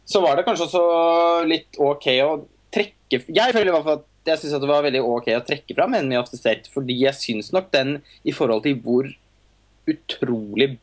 Så 0.05 0.21
var 0.21 0.37
det 0.37 0.45
kanskje 0.45 0.67
også 0.69 0.83
litt 1.49 1.81
OK 1.81 2.11
å 2.27 2.35
trekke 2.75 3.23
Jeg 3.25 3.57
føler 3.57 3.73
i 3.73 3.77
hvert 3.77 3.89
fall 3.89 4.03
at 4.03 4.11
jeg 4.29 4.41
syns 4.41 4.57
det 4.61 4.71
var 4.71 4.85
veldig 4.87 5.03
ok 5.05 5.29
å 5.37 5.45
trekke 5.45 5.77
fram 5.77 5.95
Enemy 5.99 6.17
of 6.21 6.31
the 6.31 6.39
State, 6.41 6.71
fordi 6.73 6.97
jeg 7.03 7.17
syns 7.19 7.53
nok 7.55 7.71
den, 7.75 7.99
i 8.25 8.33
forhold 8.33 8.65
til 8.65 8.79
hvor 8.85 9.09
utrolig 9.91 10.75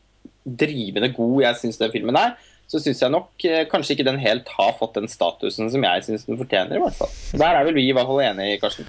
drivende 0.42 1.10
god 1.14 1.42
jeg 1.44 1.60
syns 1.60 1.80
den 1.80 1.92
filmen 1.94 2.18
er, 2.18 2.34
så 2.70 2.80
syns 2.80 3.02
jeg 3.02 3.12
nok 3.12 3.46
eh, 3.46 3.64
kanskje 3.70 3.96
ikke 3.96 4.06
den 4.06 4.20
helt 4.22 4.48
har 4.56 4.76
fått 4.78 4.96
den 4.96 5.10
statusen 5.10 5.68
som 5.72 5.82
jeg 5.84 6.04
syns 6.06 6.24
den 6.28 6.38
fortjener. 6.40 6.78
i 6.78 6.82
hvert 6.82 6.96
fall. 6.96 7.10
Der 7.36 7.58
er 7.58 7.66
vel 7.66 7.76
vi 7.76 7.88
i 7.90 7.96
hvert 7.96 8.08
fall 8.08 8.22
enige, 8.24 8.60
Karsten. 8.62 8.88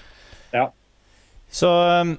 Ja. 0.54 0.70
Så 1.54 1.70
um, 1.70 2.16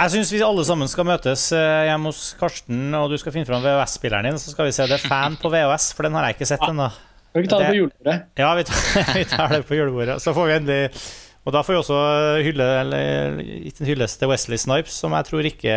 Jeg 0.00 0.14
syns 0.14 0.32
vi 0.32 0.40
alle 0.42 0.64
sammen 0.64 0.88
skal 0.88 1.06
møtes 1.06 1.50
eh, 1.52 1.86
hjemme 1.90 2.08
hos 2.08 2.32
Karsten, 2.40 2.94
og 2.96 3.10
du 3.12 3.18
skal 3.20 3.34
finne 3.34 3.48
fram 3.48 3.62
VHS-spilleren 3.66 4.30
din, 4.30 4.40
så 4.40 4.54
skal 4.54 4.70
vi 4.70 4.74
se 4.74 4.88
det 4.88 4.96
er 4.96 5.08
Fan 5.10 5.36
på 5.40 5.52
VHS, 5.52 5.90
for 5.96 6.08
den 6.08 6.16
har 6.16 6.30
jeg 6.30 6.38
ikke 6.38 6.48
sett 6.54 6.64
ennå. 6.64 6.88
Ja. 6.88 7.34
vi 7.34 7.44
ikke 7.44 7.52
ta 7.52 7.58
det 7.60 7.74
på 7.74 7.80
julebordet? 7.82 8.16
Ja, 8.40 8.54
vi 8.56 8.64
tar, 8.70 8.86
vi 9.20 9.26
tar 9.34 9.52
det 9.52 9.60
på 9.68 9.76
julebordet. 9.76 10.16
Så 10.24 10.32
får 10.34 10.48
vi 10.48 10.56
endelig 10.62 11.02
Og 11.50 11.56
da 11.56 11.64
får 11.66 11.74
vi 11.74 11.78
også 11.80 12.00
hylle, 12.46 12.66
eller, 12.84 13.40
en 13.42 14.06
til 14.06 14.30
Wesley 14.30 14.60
Snipes, 14.60 14.94
som 15.02 15.16
jeg 15.18 15.26
tror 15.26 15.48
ikke 15.48 15.72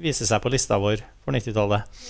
viser 0.00 0.28
seg 0.30 0.40
på 0.40 0.52
lista 0.52 0.78
vår 0.80 1.02
for 1.20 1.36
90-tallet. 1.36 2.00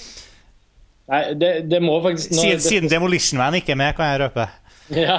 Nei, 1.11 1.21
det, 1.35 1.51
det 1.67 1.81
må 1.83 1.97
faktisk 2.05 2.31
nå- 2.31 2.45
Siden, 2.45 2.63
siden 2.63 2.93
Demolition 2.93 3.41
Man 3.41 3.57
ikke 3.59 3.75
er 3.75 3.81
med, 3.81 3.97
kan 3.99 4.13
jeg 4.13 4.21
røpe. 4.23 4.47
Ja. 4.95 5.17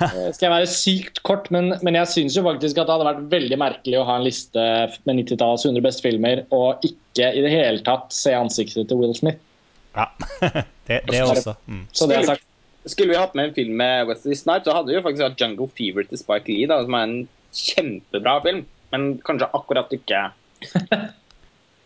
det 0.00 0.32
Skal 0.38 0.46
jeg 0.46 0.54
være 0.54 0.70
sykt 0.72 1.20
kort, 1.28 1.50
men, 1.52 1.74
men 1.84 2.00
jeg 2.00 2.08
syns 2.14 2.38
jo 2.38 2.46
faktisk 2.46 2.80
at 2.80 2.88
det 2.88 2.96
hadde 2.96 3.08
vært 3.10 3.28
veldig 3.36 3.60
merkelig 3.60 4.00
å 4.00 4.06
ha 4.08 4.16
en 4.16 4.24
liste 4.24 4.64
med 5.04 5.20
90-tallets 5.20 5.68
100 5.68 5.84
beste 5.84 6.08
filmer, 6.08 6.46
og 6.56 6.88
ikke 6.88 7.34
i 7.36 7.44
det 7.44 7.52
hele 7.52 7.84
tatt 7.84 8.16
se 8.16 8.32
ansiktet 8.36 8.88
til 8.88 9.02
Will 9.02 9.12
Smith. 9.18 9.44
Ja, 9.92 10.08
det, 10.88 11.02
det 11.12 11.20
også. 11.20 11.58
Mm. 11.68 11.84
Så 11.92 12.08
det 12.08 12.22
er 12.22 12.30
sagt. 12.32 12.48
Skulle 12.86 13.12
vi 13.12 13.18
hatt 13.18 13.34
med 13.34 13.50
en 13.50 13.54
film 13.56 13.76
med 13.80 14.06
Wesley 14.10 14.38
Snipes, 14.38 14.66
så 14.68 14.74
hadde 14.76 14.92
vi 14.92 14.98
jo 14.98 15.04
faktisk 15.04 15.26
hatt 15.26 15.40
Jungle 15.40 15.68
Fever 15.74 16.06
til 16.06 16.20
Spike 16.20 16.52
Lee, 16.52 16.68
da, 16.70 16.80
som 16.86 16.94
er 16.94 17.06
en 17.06 17.16
kjempebra 17.56 18.38
film. 18.44 18.64
Men 18.94 19.06
kanskje 19.26 19.48
akkurat 19.56 19.90
ikke 19.96 20.28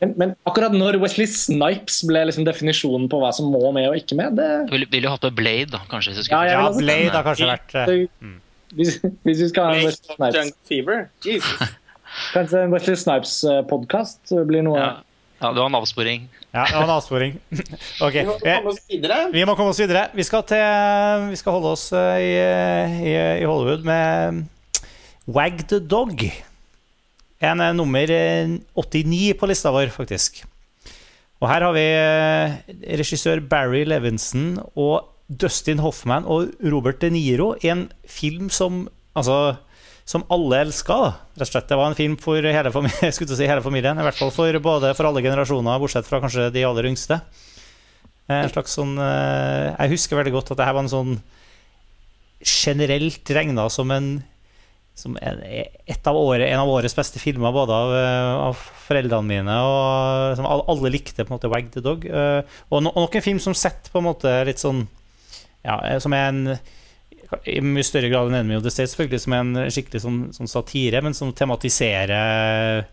Men, 0.00 0.12
men 0.16 0.30
akkurat 0.48 0.72
når 0.72 0.96
Wesley 1.02 1.28
Snipes 1.28 1.98
ble 2.08 2.22
liksom 2.28 2.46
definisjonen 2.48 3.08
på 3.12 3.18
hva 3.20 3.32
som 3.36 3.50
må 3.52 3.60
med 3.76 3.90
og 3.90 3.98
ikke 3.98 4.16
med, 4.16 4.38
det 4.38 4.46
Ville 4.70 4.88
vil 4.88 5.04
jo 5.04 5.12
hatt 5.12 5.26
med 5.28 5.36
Blade, 5.36 5.68
da, 5.74 5.82
kanskje. 5.90 6.14
Hvis 6.16 6.30
du 6.30 6.32
Ja, 6.32 6.44
Ja, 6.48 6.62
Blade 6.72 7.12
har 7.12 7.26
kanskje 7.26 7.50
vært 7.50 7.74
eh, 7.82 8.30
hvis, 8.78 8.96
hvis 9.26 9.42
vi 9.44 9.48
skal 9.50 9.68
ha 9.68 9.76
en 9.76 9.84
Wesley 9.84 10.16
Snipes 10.16 10.38
Jungle 10.38 10.70
Fever. 10.70 11.02
Jesus. 11.26 11.76
Kanskje 12.32 12.64
en 12.64 12.72
Wesley 12.72 12.96
Snipes-podkast 12.96 14.32
blir 14.48 14.64
noe 14.66 14.80
ja. 14.80 14.90
ja, 15.42 15.52
det 15.52 15.60
var 15.60 15.68
en 15.68 15.78
avsporing. 15.82 16.30
Ja, 16.50 16.64
det 16.66 16.74
var 16.74 16.86
en 16.88 16.94
avsporing. 16.96 17.36
Ok, 18.06 18.16
Vi 18.16 18.24
må 18.26 18.36
eh, 18.42 18.56
komme 18.58 18.72
oss 18.72 18.80
videre. 18.90 19.18
Vi 19.30 19.44
må 19.46 19.54
komme 19.58 19.74
oss 19.74 19.80
videre. 19.82 20.08
Vi 20.16 20.26
skal, 20.26 20.42
til, 20.50 21.26
vi 21.30 21.38
skal 21.38 21.56
holde 21.56 21.74
oss 21.76 21.90
eh, 21.94 22.22
i, 22.26 22.32
i, 23.06 23.16
i 23.42 23.46
Hollywood 23.46 23.86
med 23.86 24.42
Wag 25.30 25.62
the 25.70 25.78
Dog. 25.78 26.24
En 27.40 27.62
eh, 27.62 27.74
nummer 27.76 28.10
eh, 28.12 28.56
89 28.74 29.36
på 29.38 29.48
lista 29.50 29.72
vår, 29.74 29.92
faktisk. 29.94 30.42
Og 31.40 31.48
her 31.48 31.64
har 31.64 31.76
vi 31.76 31.86
eh, 31.86 32.58
regissør 33.00 33.40
Barry 33.48 33.86
Levinson 33.88 34.58
og 34.74 35.06
Dustin 35.30 35.80
Hoffman 35.80 36.26
og 36.26 36.50
Robert 36.72 37.00
De 37.00 37.12
Niro 37.14 37.54
i 37.62 37.70
en 37.72 37.86
film 38.10 38.50
som 38.52 38.88
altså, 39.14 39.54
som 40.10 40.24
alle 40.32 40.64
elska. 40.64 40.96
Rett 41.38 41.46
og 41.46 41.52
slett. 41.52 41.68
Det 41.70 41.78
var 41.78 41.90
en 41.90 41.98
film 41.98 42.16
for 42.18 42.42
hele, 42.42 42.72
familien, 42.74 43.12
si 43.14 43.46
hele 43.46 43.62
familien. 43.62 44.00
I 44.00 44.06
hvert 44.08 44.18
fall 44.18 44.32
for, 44.34 44.58
både 44.62 44.90
for 44.98 45.06
alle 45.06 45.22
generasjoner, 45.22 45.78
bortsett 45.82 46.08
fra 46.08 46.18
kanskje 46.22 46.48
de 46.54 46.64
aller 46.66 46.88
yngste. 46.90 47.20
Eh, 48.26 48.40
En 48.40 48.50
slags 48.50 48.74
sånn 48.78 48.96
eh, 48.98 49.70
Jeg 49.76 49.94
husker 49.94 50.18
veldig 50.18 50.34
godt 50.34 50.50
at 50.54 50.60
det 50.60 50.66
her 50.66 50.76
var 50.76 50.86
en 50.86 50.92
sånn 50.92 51.14
generelt 52.40 53.30
regna 53.36 53.68
som 53.70 53.90
en 53.94 54.12
som 55.00 55.14
en, 55.22 55.38
av 55.40 56.16
året, 56.18 56.50
en 56.50 56.60
av 56.60 56.68
årets 56.68 56.96
beste 56.96 57.20
filmer, 57.22 57.54
både 57.54 57.72
av, 57.72 57.92
eh, 57.96 58.32
av 58.50 58.64
foreldrene 58.88 59.28
mine 59.30 59.54
og 59.64 60.34
som 60.36 60.48
alle, 60.50 60.90
likte 60.92 61.22
på 61.24 61.30
en 61.30 61.38
måte 61.38 61.48
Wag 61.52 61.70
the 61.72 61.80
Dog. 61.84 62.04
Og, 62.10 62.82
no, 62.82 62.90
og 62.90 63.06
nok 63.06 63.16
en 63.16 63.24
film 63.24 63.40
som 63.40 63.56
setter 63.56 63.94
på 63.94 64.02
en 64.02 64.08
måte 64.10 64.34
litt 64.48 64.60
sånn 64.60 64.82
Ja, 65.64 65.78
som 66.02 66.12
er 66.16 66.28
en 66.28 66.42
i 67.46 67.60
mye 67.62 67.86
større 67.86 68.10
grad 68.12 68.30
enn 68.30 68.40
Enemy 68.40 68.58
of 68.58 68.64
the 68.64 68.72
State, 68.74 68.92
selvfølgelig, 68.92 69.22
som 69.24 69.36
er 69.36 69.44
en 69.44 69.74
skikkelig 69.74 70.02
sånn, 70.02 70.22
sånn 70.36 70.50
satire, 70.50 71.02
men 71.04 71.16
som 71.16 71.34
tematiserer 71.36 72.88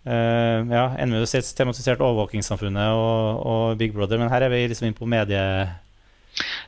Uh, 0.00 0.64
ja, 0.72 0.96
Enemy 0.96 1.18
of 1.18 1.26
the 1.26 1.28
States 1.28 1.52
tematisert 1.52 2.00
overvåkingssamfunnet 2.00 2.94
og, 2.96 3.42
og 3.44 3.76
Big 3.76 3.92
Brother, 3.92 4.16
men 4.16 4.30
her 4.32 4.46
er 4.46 4.52
vi 4.52 4.62
liksom 4.70 4.88
inn 4.88 4.96
på 4.96 5.08
medie... 5.08 5.42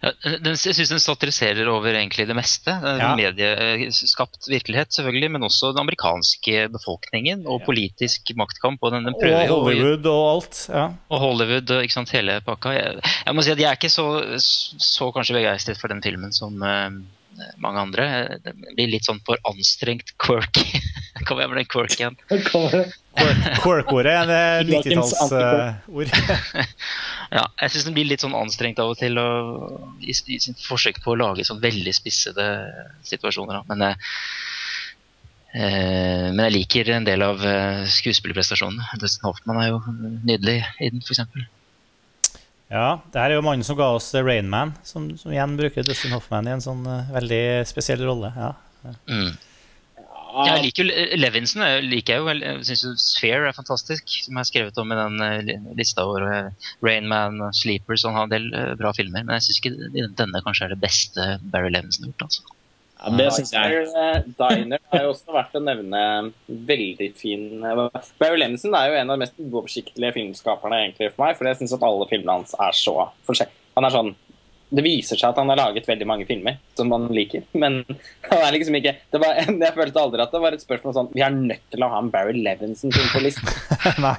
Den, 0.02 0.57
jeg 0.58 0.74
syns 0.74 0.91
den 0.91 1.02
satiriserer 1.02 1.68
over 1.70 1.94
egentlig 1.94 2.26
det 2.28 2.36
meste. 2.36 2.74
Ja. 2.74 3.12
Medieskapt 3.18 4.49
virkelighet, 4.50 4.92
selvfølgelig, 4.94 5.31
men 5.36 5.47
også 5.47 5.70
den 5.73 5.84
amerikanske 5.84 6.66
befolkningen 6.74 7.47
og 7.47 7.62
politisk 7.66 8.34
maktkamp. 8.39 8.82
Og 8.82 8.94
den, 8.97 9.08
den 9.08 9.16
Og 9.16 9.55
Hollywood 9.55 10.10
og 10.10 10.23
alt. 10.34 10.60
Ja. 10.68 10.84
og 11.08 11.24
Hollywood 11.24 11.70
og 11.76 11.86
ikke 11.86 11.99
sant, 11.99 12.15
hele 12.16 12.41
pakka. 12.44 12.74
Jeg, 12.76 13.00
jeg 13.26 13.36
må 13.36 13.47
si 13.47 13.55
at 13.55 13.62
jeg 13.62 13.70
er 13.70 13.81
ikke 13.81 13.92
så, 13.92 14.07
så 14.42 15.10
kanskje 15.15 15.39
begeistret 15.39 15.81
for 15.81 15.92
den 15.92 16.02
filmen 16.05 16.34
som 16.34 16.58
eh, 16.66 16.91
mange 17.62 17.83
andre. 17.83 18.07
Det 18.44 18.55
blir 18.77 18.91
litt 18.93 19.07
sånn 19.09 19.20
for 19.27 19.41
anstrengt 19.49 20.15
quirky. 20.23 20.67
Kom 21.27 21.39
igjen 21.39 21.52
med 21.52 21.62
den 21.62 21.70
quirk 21.75 21.97
igjen? 21.99 22.19
Quirk-ordet 23.62 24.15
er 24.23 24.33
et 24.62 24.70
90-tallsord. 24.70 26.12
Ja, 27.33 27.47
jeg 27.62 27.73
syns 27.73 27.86
den 27.89 27.97
blir 27.97 28.09
litt 28.09 28.25
sånn 28.25 28.36
anstrengt 28.36 28.81
av 28.83 28.93
og 28.93 28.99
til 29.01 29.17
og, 29.20 29.77
i, 30.05 30.12
i 30.12 30.41
sitt 30.43 30.61
forsøk 30.67 31.01
på 31.05 31.15
å 31.15 31.20
lage 31.20 31.47
sånn 31.49 31.62
veldig 31.62 31.94
spissede 31.97 32.47
situasjoner. 33.09 33.61
Da. 33.61 33.62
Men, 33.73 33.86
eh, 33.89 33.97
eh, 35.57 36.28
men 36.28 36.44
jeg 36.49 36.57
liker 36.59 36.93
en 36.97 37.09
del 37.09 37.25
av 37.25 37.44
eh, 37.47 37.83
skuespillerprestasjonene. 37.97 39.01
Dustin 39.01 39.28
Hoffman 39.31 39.62
er 39.62 39.73
jo 39.73 39.83
nydelig 40.28 40.61
i 40.81 40.93
den, 40.93 41.05
f.eks. 41.05 41.25
Ja, 42.73 43.02
det 43.12 43.20
her 43.20 43.31
er 43.34 43.36
jo 43.36 43.44
mannen 43.44 43.67
som 43.67 43.76
ga 43.76 43.91
oss 43.92 44.07
Rain 44.17 44.49
Man, 44.49 44.70
som, 44.86 45.10
som 45.20 45.33
igjen 45.34 45.59
bruker 45.59 45.84
Dustin 45.84 46.15
Hoffman 46.17 46.49
i 46.49 46.55
en 46.55 46.62
sånn 46.65 46.81
uh, 46.89 47.10
veldig 47.12 47.42
spesiell 47.68 48.01
rolle. 48.07 48.31
Ja. 48.33 48.55
Mm. 49.10 49.34
Jeg 50.33 50.62
liker 50.65 50.86
jo 50.89 51.09
Levinson. 51.20 51.60
Jeg 51.68 51.83
liker 51.91 52.23
jo, 52.23 52.25
vel- 52.31 52.41
jeg 52.41 52.62
syns 52.65 52.84
jo 52.86 52.92
Sphere 52.97 53.51
er 53.51 53.57
fantastisk, 53.57 54.09
som 54.25 54.33
jeg 54.33 54.41
har 54.41 54.49
skrevet 54.49 54.78
om 54.81 54.94
i 54.94 54.97
den 54.97 55.20
eh, 55.26 55.51
lista 55.76 56.07
vår. 56.09 56.25
Rainman 56.25 56.55
Rain 56.89 57.10
Man 57.12 57.36
og 57.51 57.59
Sleepers, 57.59 58.07
han 58.09 58.17
har 58.17 58.25
en 58.31 58.33
del 58.33 58.49
eh, 58.57 58.73
bra 58.81 58.94
filmer. 58.97 59.26
Men 59.28 59.36
jeg 59.36 59.51
syns 59.51 59.60
ikke 59.60 60.07
denne 60.23 60.41
kanskje 60.47 60.70
er 60.70 60.73
det 60.73 60.81
beste 60.81 61.26
Barry 61.52 61.68
Levinson 61.75 62.09
har 62.09 62.15
gjort. 62.15 62.25
altså. 62.31 62.49
Ja, 63.03 63.13
det 63.19 63.29
syns 63.35 63.53
jeg. 63.55 63.87
Diner, 64.39 64.83
har 64.93 65.07
jo 65.07 65.13
også 65.13 65.35
vært 65.35 65.57
å 65.59 65.63
nevne 65.65 66.03
veldig 66.47 67.09
fin 67.19 67.65
eh, 67.67 68.03
Barry 68.21 68.39
Levinson 68.39 68.77
er 68.79 68.91
jo 68.91 68.99
en 69.01 69.11
av 69.11 69.17
de 69.17 69.25
mest 69.25 69.41
uoversiktlige 69.43 70.15
filmskaperne 70.19 70.85
egentlig 70.85 71.11
for 71.13 71.27
meg, 71.27 71.39
for 71.39 71.51
jeg 71.51 71.59
syns 71.61 71.75
at 71.75 71.87
alle 71.87 72.07
filmene 72.11 72.37
hans 72.39 72.55
er 72.55 72.77
så 72.79 72.95
forskjellige. 73.27 73.59
Han 73.79 73.89
er 73.89 73.95
sånn 73.95 74.13
Det 74.73 74.85
viser 74.85 75.19
seg 75.19 75.33
at 75.33 75.41
han 75.41 75.51
har 75.53 75.59
laget 75.59 75.89
veldig 75.89 76.07
mange 76.09 76.27
filmer 76.29 76.61
som 76.79 76.93
man 76.93 77.09
liker, 77.13 77.43
men 77.53 77.81
han 78.29 78.45
er 78.45 78.55
liksom 78.55 78.77
ikke 78.79 78.95
det 79.13 79.23
var, 79.23 79.41
Jeg 79.67 79.77
følte 79.79 80.05
aldri 80.05 80.25
at 80.25 80.37
det 80.37 80.43
var 80.45 80.57
et 80.57 80.65
spørsmål 80.65 80.97
sånn 80.99 81.11
Vi 81.17 81.25
er 81.25 81.35
nødt 81.35 81.65
til 81.75 81.83
å 81.83 81.91
ha 81.93 82.03
en 82.05 82.13
Barry 82.13 82.37
Levinson-film 82.39 83.11
på 83.15 83.25
listen. 83.25 83.51
Nei. 84.05 84.17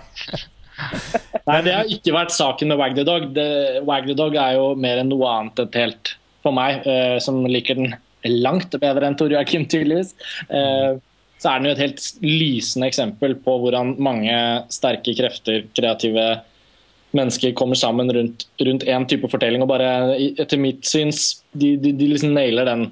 Nei, 1.48 1.60
det 1.64 1.74
har 1.76 1.90
ikke 1.92 2.16
vært 2.16 2.34
saken 2.34 2.72
med 2.72 2.80
Wag 2.82 2.98
the 2.98 3.06
Dog. 3.08 3.30
Det, 3.36 3.48
Wag 3.88 4.10
the 4.10 4.18
Dog 4.18 4.36
er 4.40 4.58
jo 4.58 4.74
mer 4.80 5.02
enn 5.02 5.12
noe 5.14 5.30
annet 5.30 5.64
enn 5.64 5.78
helt 5.78 6.16
for 6.44 6.56
meg, 6.56 6.84
eh, 6.90 7.18
som 7.24 7.44
liker 7.48 7.78
den 7.80 7.94
langt 8.30 8.76
bedre 8.80 9.10
enn 9.10 9.18
Tor 9.20 9.34
Joakim, 9.34 9.68
tydeligvis. 9.70 10.14
Eh, 10.50 10.96
så 11.44 11.52
er 11.52 11.60
den 11.60 11.68
jo 11.68 11.76
et 11.76 11.84
helt 11.84 12.08
lysende 12.24 12.88
eksempel 12.88 13.36
på 13.44 13.58
hvordan 13.60 13.96
mange 14.04 14.34
sterke 14.72 15.16
krefter, 15.18 15.66
kreative 15.76 16.28
mennesker 17.14 17.54
kommer 17.58 17.78
sammen 17.78 18.10
rundt, 18.16 18.48
én 18.64 19.08
type 19.10 19.30
fortelling. 19.30 19.66
Og 19.66 19.70
bare, 19.70 20.16
etter 20.40 20.62
mitt 20.62 20.88
syns, 20.88 21.44
de, 21.52 21.76
de, 21.82 21.92
de 21.98 22.14
liksom 22.14 22.34
nailer 22.38 22.70
den 22.70 22.88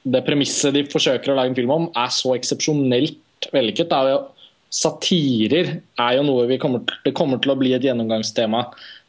det 0.00 0.22
premisset 0.24 0.72
de 0.72 0.86
forsøker 0.88 1.32
å 1.32 1.36
lage 1.36 1.52
en 1.52 1.58
film 1.58 1.72
om, 1.74 1.88
er 1.98 2.12
så 2.14 2.32
eksepsjonelt 2.36 3.50
vellykket. 3.52 3.92
Er 3.92 4.22
satirer 4.70 5.74
er 5.98 6.14
jo 6.16 6.22
noe 6.24 6.58
kommer, 6.62 6.84
det 7.04 7.12
kommer 7.16 7.40
til 7.42 7.52
å 7.52 7.58
bli 7.58 7.74
et 7.76 7.84
gjennomgangstema. 7.84 8.62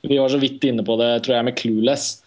Vi 0.07 0.17
var 0.17 0.33
så 0.33 0.41
vidt 0.41 0.63
inne 0.67 0.83
på 0.83 0.97
det 0.99 1.13
tror 1.23 1.37
jeg, 1.37 1.47
med 1.47 1.57
'Clueless' 1.59 2.21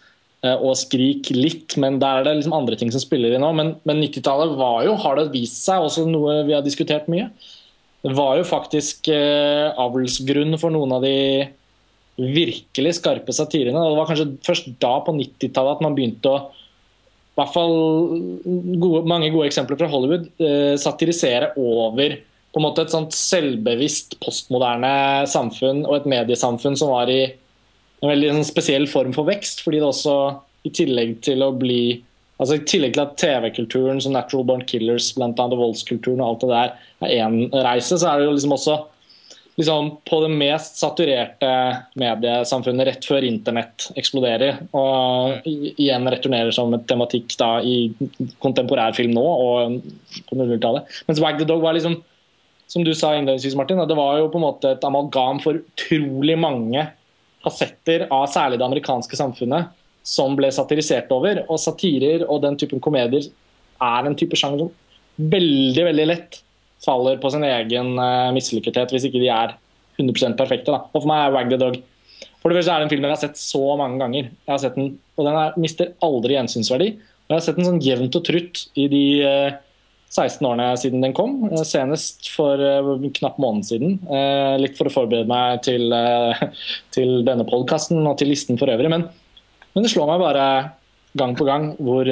og 0.53 0.77
'Skrik' 0.77 1.33
litt, 1.35 1.75
men 1.81 1.99
der 2.01 2.21
er 2.21 2.27
det 2.27 2.37
liksom 2.37 2.55
andre 2.55 2.77
ting 2.79 2.91
som 2.93 3.01
spiller 3.03 3.33
inn 3.33 3.43
nå. 3.43 3.51
Men, 3.57 3.75
men 3.87 4.01
90-tallet 4.03 4.55
var 4.59 4.85
jo, 4.87 4.95
har 5.01 5.19
det 5.19 5.31
vist 5.33 5.63
seg, 5.65 5.83
også 5.83 6.05
noe 6.09 6.43
vi 6.47 6.55
har 6.55 6.65
diskutert 6.65 7.09
mye. 7.11 7.29
Det 8.05 8.13
var 8.13 8.37
jo 8.37 8.45
faktisk 8.45 9.09
eh, 9.09 9.71
avlsgrunn 9.81 10.59
for 10.61 10.73
noen 10.73 10.93
av 10.93 11.05
de 11.05 11.15
virkelig 12.21 12.99
skarpe 12.99 13.33
satirene. 13.35 13.81
Det 13.81 13.97
var 13.97 14.07
kanskje 14.11 14.29
først 14.45 14.69
da, 14.83 14.93
på 15.03 15.15
90-tallet, 15.17 15.79
at 15.79 15.83
man 15.83 15.97
begynte 15.97 16.31
å 16.31 16.37
i 17.35 17.41
hvert 17.41 17.51
fall 17.51 17.73
gode, 18.79 19.01
mange 19.11 19.27
gode 19.33 19.49
eksempler 19.49 19.75
fra 19.75 19.89
Hollywood 19.91 20.29
eh, 20.39 20.77
satirisere 20.79 21.49
over 21.59 22.15
på 22.55 22.61
en 22.61 22.63
måte 22.63 22.85
et 22.85 22.93
sånt 22.93 23.11
selvbevisst 23.11 24.15
postmoderne 24.23 25.25
samfunn 25.27 25.81
og 25.83 25.97
et 25.97 26.07
mediesamfunn 26.07 26.77
som 26.79 26.93
var 26.93 27.11
i 27.11 27.25
en 28.05 28.13
veldig 28.13 28.33
en 28.33 28.47
spesiell 28.47 28.87
form 28.89 29.13
for 29.15 29.27
vekst. 29.27 29.63
fordi 29.65 29.81
det 29.81 29.89
også 29.89 30.17
i 30.65 30.73
tillegg 30.73 31.19
til 31.25 31.43
å 31.45 31.53
bli 31.55 32.01
altså 32.41 32.57
I 32.57 32.65
tillegg 32.67 32.95
til 32.95 33.03
at 33.05 33.15
TV-kulturen 33.21 34.01
som 34.03 34.15
Natural 34.15 34.43
Born 34.47 34.65
Killers 34.67 35.13
blant 35.15 35.39
annet, 35.39 35.55
og 35.55 35.69
voldskulturen 35.69 36.19
og 36.19 36.33
alt 36.33 36.43
det 36.43 36.49
der 36.51 36.73
er 37.05 37.13
én 37.23 37.37
reise, 37.53 37.95
så 37.95 38.09
er 38.09 38.19
det 38.19 38.27
jo 38.27 38.33
liksom 38.35 38.55
også 38.57 38.75
liksom 39.55 39.91
på 40.09 40.17
det 40.19 40.31
mest 40.35 40.81
saturerte 40.81 41.51
mediesamfunnet 41.95 42.89
rett 42.89 43.07
før 43.07 43.23
internett 43.23 43.87
eksploderer. 43.95 44.65
Og 44.75 45.47
igjen 45.47 46.09
returnerer 46.11 46.51
som 46.55 46.73
et 46.75 46.83
tematikk 46.89 47.37
da 47.39 47.53
i 47.63 47.93
kontemporærfilm 48.43 49.15
nå 49.15 49.23
og 49.23 49.79
på 50.27 50.41
00-tallet. 50.41 50.91
Mens 51.07 51.23
Wag 51.23 51.39
the 51.39 51.47
Dog 51.47 51.63
var 51.63 51.77
liksom 51.77 52.01
som 52.67 52.83
du 52.83 52.95
sa 52.97 53.11
innledningsvis, 53.13 53.55
Martin, 53.55 53.79
at 53.79 53.89
det 53.91 53.97
var 53.97 54.17
jo 54.17 54.29
på 54.33 54.39
en 54.39 54.47
måte 54.47 54.71
et 54.73 54.85
amalgam 54.87 55.37
for 55.43 55.61
utrolig 55.61 56.33
mange 56.41 56.87
fasetter 57.45 58.07
av 58.13 58.27
særlig 58.31 58.59
det 58.59 58.67
amerikanske 58.67 59.17
samfunnet 59.19 59.73
som 60.05 60.35
ble 60.37 60.51
satirisert 60.53 61.11
over. 61.13 61.43
Og 61.49 61.61
satirer 61.61 62.25
og 62.27 62.43
den 62.45 62.57
typen 62.61 62.81
komedier 62.83 63.29
er 63.83 64.07
en 64.07 64.17
type 64.17 64.37
sjanger 64.39 64.65
som 64.65 64.73
veldig, 65.31 65.85
veldig 65.89 66.07
lett 66.09 66.39
faller 66.85 67.17
på 67.21 67.31
sin 67.33 67.45
egen 67.47 67.95
uh, 67.97 68.31
mislykkethet 68.35 68.91
hvis 68.93 69.07
ikke 69.07 69.21
de 69.23 69.31
er 69.33 69.55
100 69.97 70.35
perfekte. 70.37 70.73
Da. 70.73 70.85
Og 70.91 71.01
for 71.01 71.09
meg 71.09 71.23
er 71.23 71.35
Wag 71.35 71.51
the 71.51 71.59
Dog 71.59 71.77
For 72.41 72.51
det 72.51 72.59
første 72.59 72.73
er 72.73 72.81
det 72.81 72.87
en 72.87 72.93
film 72.93 73.05
jeg 73.07 73.15
har 73.15 73.21
sett 73.23 73.39
så 73.41 73.63
mange 73.79 74.01
ganger. 74.01 74.29
Jeg 74.29 74.51
har 74.51 74.61
sett 74.61 74.77
den, 74.77 74.95
Og 75.15 75.27
den 75.27 75.39
er, 75.39 75.55
mister 75.61 75.93
aldri 76.05 76.35
gjensynsverdi. 76.35 76.89
Og 77.25 77.33
jeg 77.33 77.39
har 77.39 77.45
sett 77.47 77.61
den 77.61 77.69
sånn 77.69 77.81
jevnt 77.81 78.19
og 78.19 78.25
trutt 78.27 78.65
i 78.77 78.89
de 78.91 79.05
uh, 79.25 79.55
16 80.15 80.47
årene 80.47 80.69
siden 80.79 81.03
den 81.03 81.13
kom. 81.17 81.37
Uh, 81.51 81.61
senest 81.67 82.31
for 82.33 82.61
en 82.61 83.11
knapp 83.19 83.37
måned 83.41 83.67
siden. 83.67 83.99
litt 84.61 84.79
for 84.79 84.89
å 84.89 84.95
forberede 84.95 85.29
meg 85.29 85.61
til, 85.67 85.91
til 86.95 87.21
denne 87.27 87.45
podkasten 87.49 88.01
og 88.05 88.17
til 88.19 88.31
listen 88.31 88.59
for 88.61 88.71
øvrig. 88.71 88.91
Men, 88.91 89.07
men 89.75 89.85
det 89.85 89.91
slår 89.93 90.09
meg 90.13 90.23
bare 90.23 90.47
gang 91.15 91.35
på 91.37 91.47
gang 91.47 91.69
hvor, 91.79 92.09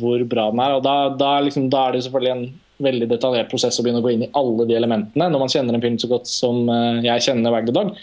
hvor 0.00 0.26
bra 0.28 0.50
den 0.52 0.64
er. 0.64 0.76
Og 0.78 0.84
da, 0.84 0.96
da, 1.20 1.38
liksom, 1.44 1.70
da 1.72 1.86
er 1.88 1.96
det 1.96 2.04
selvfølgelig 2.08 2.34
en 2.34 2.46
veldig 2.82 3.08
detaljert 3.10 3.50
prosess 3.52 3.78
å 3.78 3.84
begynne 3.84 4.02
å 4.02 4.04
gå 4.04 4.12
inn 4.14 4.26
i 4.26 4.32
alle 4.38 4.66
de 4.68 4.76
elementene 4.76 5.28
når 5.30 5.42
man 5.44 5.52
kjenner 5.52 5.76
en 5.76 5.84
film 5.84 5.98
så 6.00 6.10
godt 6.10 6.30
som 6.30 6.64
eh, 6.72 7.04
jeg 7.06 7.26
kjenner 7.28 7.66
the 7.66 7.74
Dog. 7.74 7.94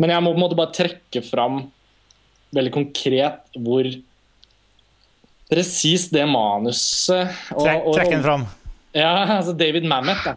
Men 0.00 0.12
jeg 0.12 0.24
må 0.24 0.32
på 0.32 0.40
en 0.40 0.44
måte 0.44 0.58
bare 0.58 0.76
trekke 0.76 1.22
fram 1.24 1.64
veldig 2.56 2.72
konkret 2.72 3.58
hvor 3.60 3.88
presis 5.50 6.08
det 6.12 6.24
manuset 6.28 7.28
og, 7.54 7.62
Trekk, 7.62 7.90
trekk 7.96 8.14
den 8.16 8.24
fram. 8.24 8.46
Ja, 8.96 9.12
altså 9.36 9.52
David 9.52 9.84
Mamet, 9.84 10.22
da. 10.24 10.36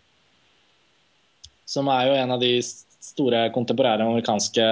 som 1.70 1.88
er 1.94 2.10
jo 2.10 2.16
en 2.20 2.34
av 2.36 2.42
de 2.42 2.58
store 2.60 3.46
kontemporære 3.56 4.04
amerikanske 4.04 4.66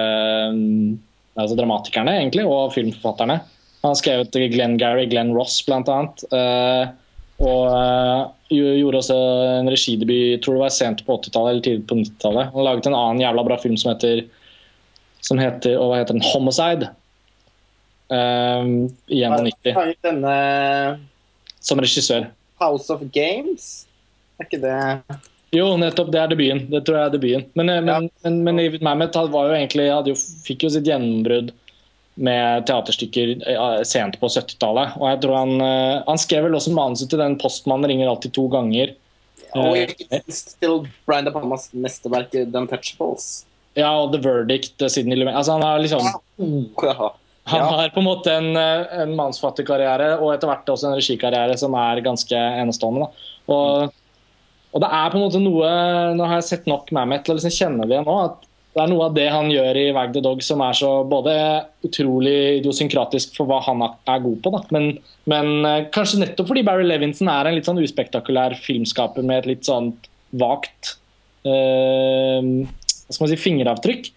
mm, 0.52 0.98
altså 1.38 1.56
dramatikerne 1.56 2.18
egentlig, 2.20 2.44
og 2.44 2.74
filmforfatterne. 2.74 3.38
Han 3.84 3.96
skrev 3.96 4.26
ut 4.26 4.38
Glenn 4.52 4.76
Gary, 4.80 5.06
Glenn 5.08 5.32
Ross 5.36 5.60
bl.a. 5.64 5.98
Uh, 6.34 6.90
og 7.38 7.64
uh, 7.70 8.26
gjorde 8.50 9.00
også 9.00 9.16
en 9.60 9.70
regidebut 9.70 10.42
tror 10.42 10.58
det 10.58 10.64
var 10.64 10.74
sent 10.74 11.04
på 11.06 11.16
80-tallet 11.20 11.52
eller 11.52 11.64
tidlig 11.64 11.86
på 11.88 12.00
90-tallet. 12.00 12.50
Han 12.54 12.66
laget 12.66 12.88
en 12.90 12.98
annen 12.98 13.22
jævla 13.22 13.44
bra 13.46 13.58
film 13.62 13.76
som 13.78 13.92
heter, 13.92 14.24
som 15.24 15.40
heter 15.40 15.78
og 15.78 15.92
hva 15.92 16.00
heter 16.02 16.18
den? 16.18 16.26
'Homicide'. 16.26 16.90
Um, 18.08 18.88
I 19.12 19.20
91. 19.20 19.96
Denne 20.02 20.34
Som 21.60 21.80
regissør. 21.84 22.30
House 22.60 22.92
of 22.92 23.04
Games? 23.14 23.86
Er 24.38 24.46
ikke 24.46 24.60
det 24.62 24.78
Jo, 25.54 25.70
nettopp. 25.80 26.10
Det 26.12 26.20
er 26.20 26.34
debuten. 26.34 26.66
Det 26.70 26.82
tror 26.84 26.98
jeg 26.98 27.08
er 27.08 27.14
debuten. 27.14 27.46
Men, 27.58 27.72
eh, 27.72 27.80
men, 27.80 27.94
ja. 27.94 28.26
men, 28.26 28.42
men 28.44 28.60
David 28.60 28.84
Mamet 28.84 29.16
var 29.16 29.48
jo 29.48 29.56
egentlig, 29.56 29.88
jo, 30.10 30.14
fikk 30.46 30.66
jo 30.66 30.72
sitt 30.74 30.88
gjennombrudd 30.88 31.54
med 32.18 32.66
teaterstykker 32.66 33.34
eh, 33.48 33.82
sent 33.88 34.18
på 34.20 34.30
70-tallet. 34.30 34.96
Og 34.98 35.06
jeg 35.12 35.20
tror 35.24 35.36
han, 35.38 35.54
eh, 35.64 35.98
han 36.08 36.20
skrev 36.20 36.48
vel 36.48 36.58
også 36.58 36.74
manuset 36.76 37.10
til 37.12 37.22
den 37.22 37.38
'Postmannen 37.38 37.90
ringer 37.90 38.10
alltid 38.10 38.34
to 38.36 38.48
ganger'. 38.52 38.96
Og 39.56 39.78
ikke 39.80 40.20
til 40.28 40.74
Brian 41.06 41.24
De 41.24 41.32
Palmas 41.32 41.70
mesterverk 41.72 42.34
'The 42.34 42.58
Untouchables'. 42.60 43.46
Ja, 43.78 43.94
og 43.94 44.12
'The 44.12 44.20
Verdict'. 44.26 44.88
Sidney 44.88 45.16
Lumet. 45.16 45.34
Altså, 45.34 45.52
han 45.52 45.62
har 45.62 45.78
liksom 45.78 46.04
han 47.50 47.64
har 47.64 47.92
på 47.94 48.02
en 48.02 48.08
måte 48.08 48.34
en, 48.34 48.50
en 48.56 49.14
mannsfattig 49.18 49.66
karriere 49.68 50.14
og 50.18 50.34
etter 50.34 50.50
hvert 50.50 50.68
også 50.74 50.90
en 50.90 50.98
regikarriere 50.98 51.56
som 51.60 51.76
er 51.78 52.02
ganske 52.04 52.42
enestående. 52.62 53.08
Og, 53.48 53.94
og, 54.72 54.82
det 54.84 54.90
er 55.00 55.12
på 55.12 55.18
en 55.18 55.24
måte 55.24 55.40
noe 55.40 55.70
Nå 56.18 56.26
har 56.28 56.42
jeg 56.42 56.48
sett 56.50 56.66
nok 56.68 56.90
Mamet 56.92 57.24
til 57.24 57.32
å 57.32 57.38
liksom 57.38 57.54
kjenne 57.54 57.88
det 57.88 58.02
nå. 58.04 58.16
at 58.26 58.44
det 58.76 58.84
er 58.84 58.90
noe 58.92 59.06
av 59.08 59.14
det 59.16 59.26
han 59.32 59.48
gjør 59.50 59.78
i 59.80 59.86
Wag 59.96 60.12
the 60.14 60.20
Dog 60.22 60.42
som 60.44 60.60
er 60.62 60.76
så 60.76 60.90
både 61.08 61.32
utrolig 61.86 62.60
idiosynkratisk 62.60 63.34
for 63.34 63.50
hva 63.50 63.58
han 63.64 63.82
er 63.82 64.20
god 64.22 64.36
på, 64.44 64.52
da. 64.54 64.60
Men, 64.76 64.90
men 65.30 65.48
eh, 65.66 65.86
kanskje 65.94 66.20
nettopp 66.22 66.52
fordi 66.52 66.62
Barry 66.68 66.86
Levinson 66.86 67.30
er 67.32 67.48
en 67.48 67.56
litt 67.56 67.66
sånn 67.66 67.80
uspektakulær 67.82 68.54
filmskaper 68.62 69.26
med 69.26 69.42
et 69.42 69.50
litt 69.54 69.66
sånn 69.66 69.90
vagt 70.38 70.92
øh, 71.48 72.44
hva 72.68 73.16
skal 73.16 73.24
man 73.24 73.32
si, 73.32 73.40
fingeravtrykk, 73.40 74.12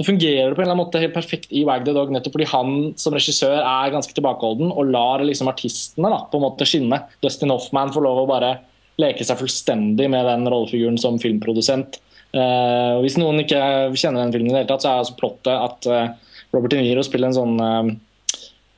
så 0.00 0.04
fungerer 0.06 0.48
det 0.48 0.56
på 0.56 0.62
en 0.62 0.64
eller 0.64 0.72
annen 0.72 0.80
måte 0.86 1.00
helt 1.02 1.12
perfekt 1.12 1.50
i 1.52 1.60
Wag 1.68 1.82
the 1.84 1.92
Dog, 1.92 2.08
nettopp 2.08 2.32
fordi 2.38 2.46
han 2.48 2.70
som 2.96 3.12
regissør 3.12 3.58
er 3.58 3.90
ganske 3.92 4.14
tilbakeholden 4.16 4.70
og 4.72 4.88
lar 4.94 5.20
liksom 5.20 5.50
artistene 5.52 6.08
da, 6.08 6.22
på 6.30 6.38
en 6.38 6.44
måte 6.46 6.64
skinne. 6.64 7.02
Dustin 7.20 7.52
Hoffman 7.52 7.92
får 7.92 8.06
lov 8.06 8.22
å 8.22 8.30
bare 8.30 8.54
leke 8.96 9.26
seg 9.28 9.36
fullstendig 9.42 10.06
med 10.08 10.24
den 10.24 10.48
rollefiguren 10.48 10.96
som 11.00 11.20
filmprodusent. 11.20 12.00
Uh, 12.32 12.96
hvis 13.04 13.18
noen 13.20 13.42
ikke 13.42 13.60
kjenner 13.92 14.22
den 14.22 14.32
filmen, 14.32 14.48
i 14.48 14.56
det 14.56 14.62
hele 14.62 14.70
tatt, 14.72 14.86
så 14.86 14.94
er 14.94 15.02
altså 15.02 15.18
plottet 15.20 15.52
at 15.52 15.90
uh, 15.92 16.32
Robert 16.54 16.72
De 16.72 16.80
Niro 16.80 17.04
spiller 17.04 17.28
en 17.28 17.36
sånn, 17.36 17.60
uh, 17.60 17.92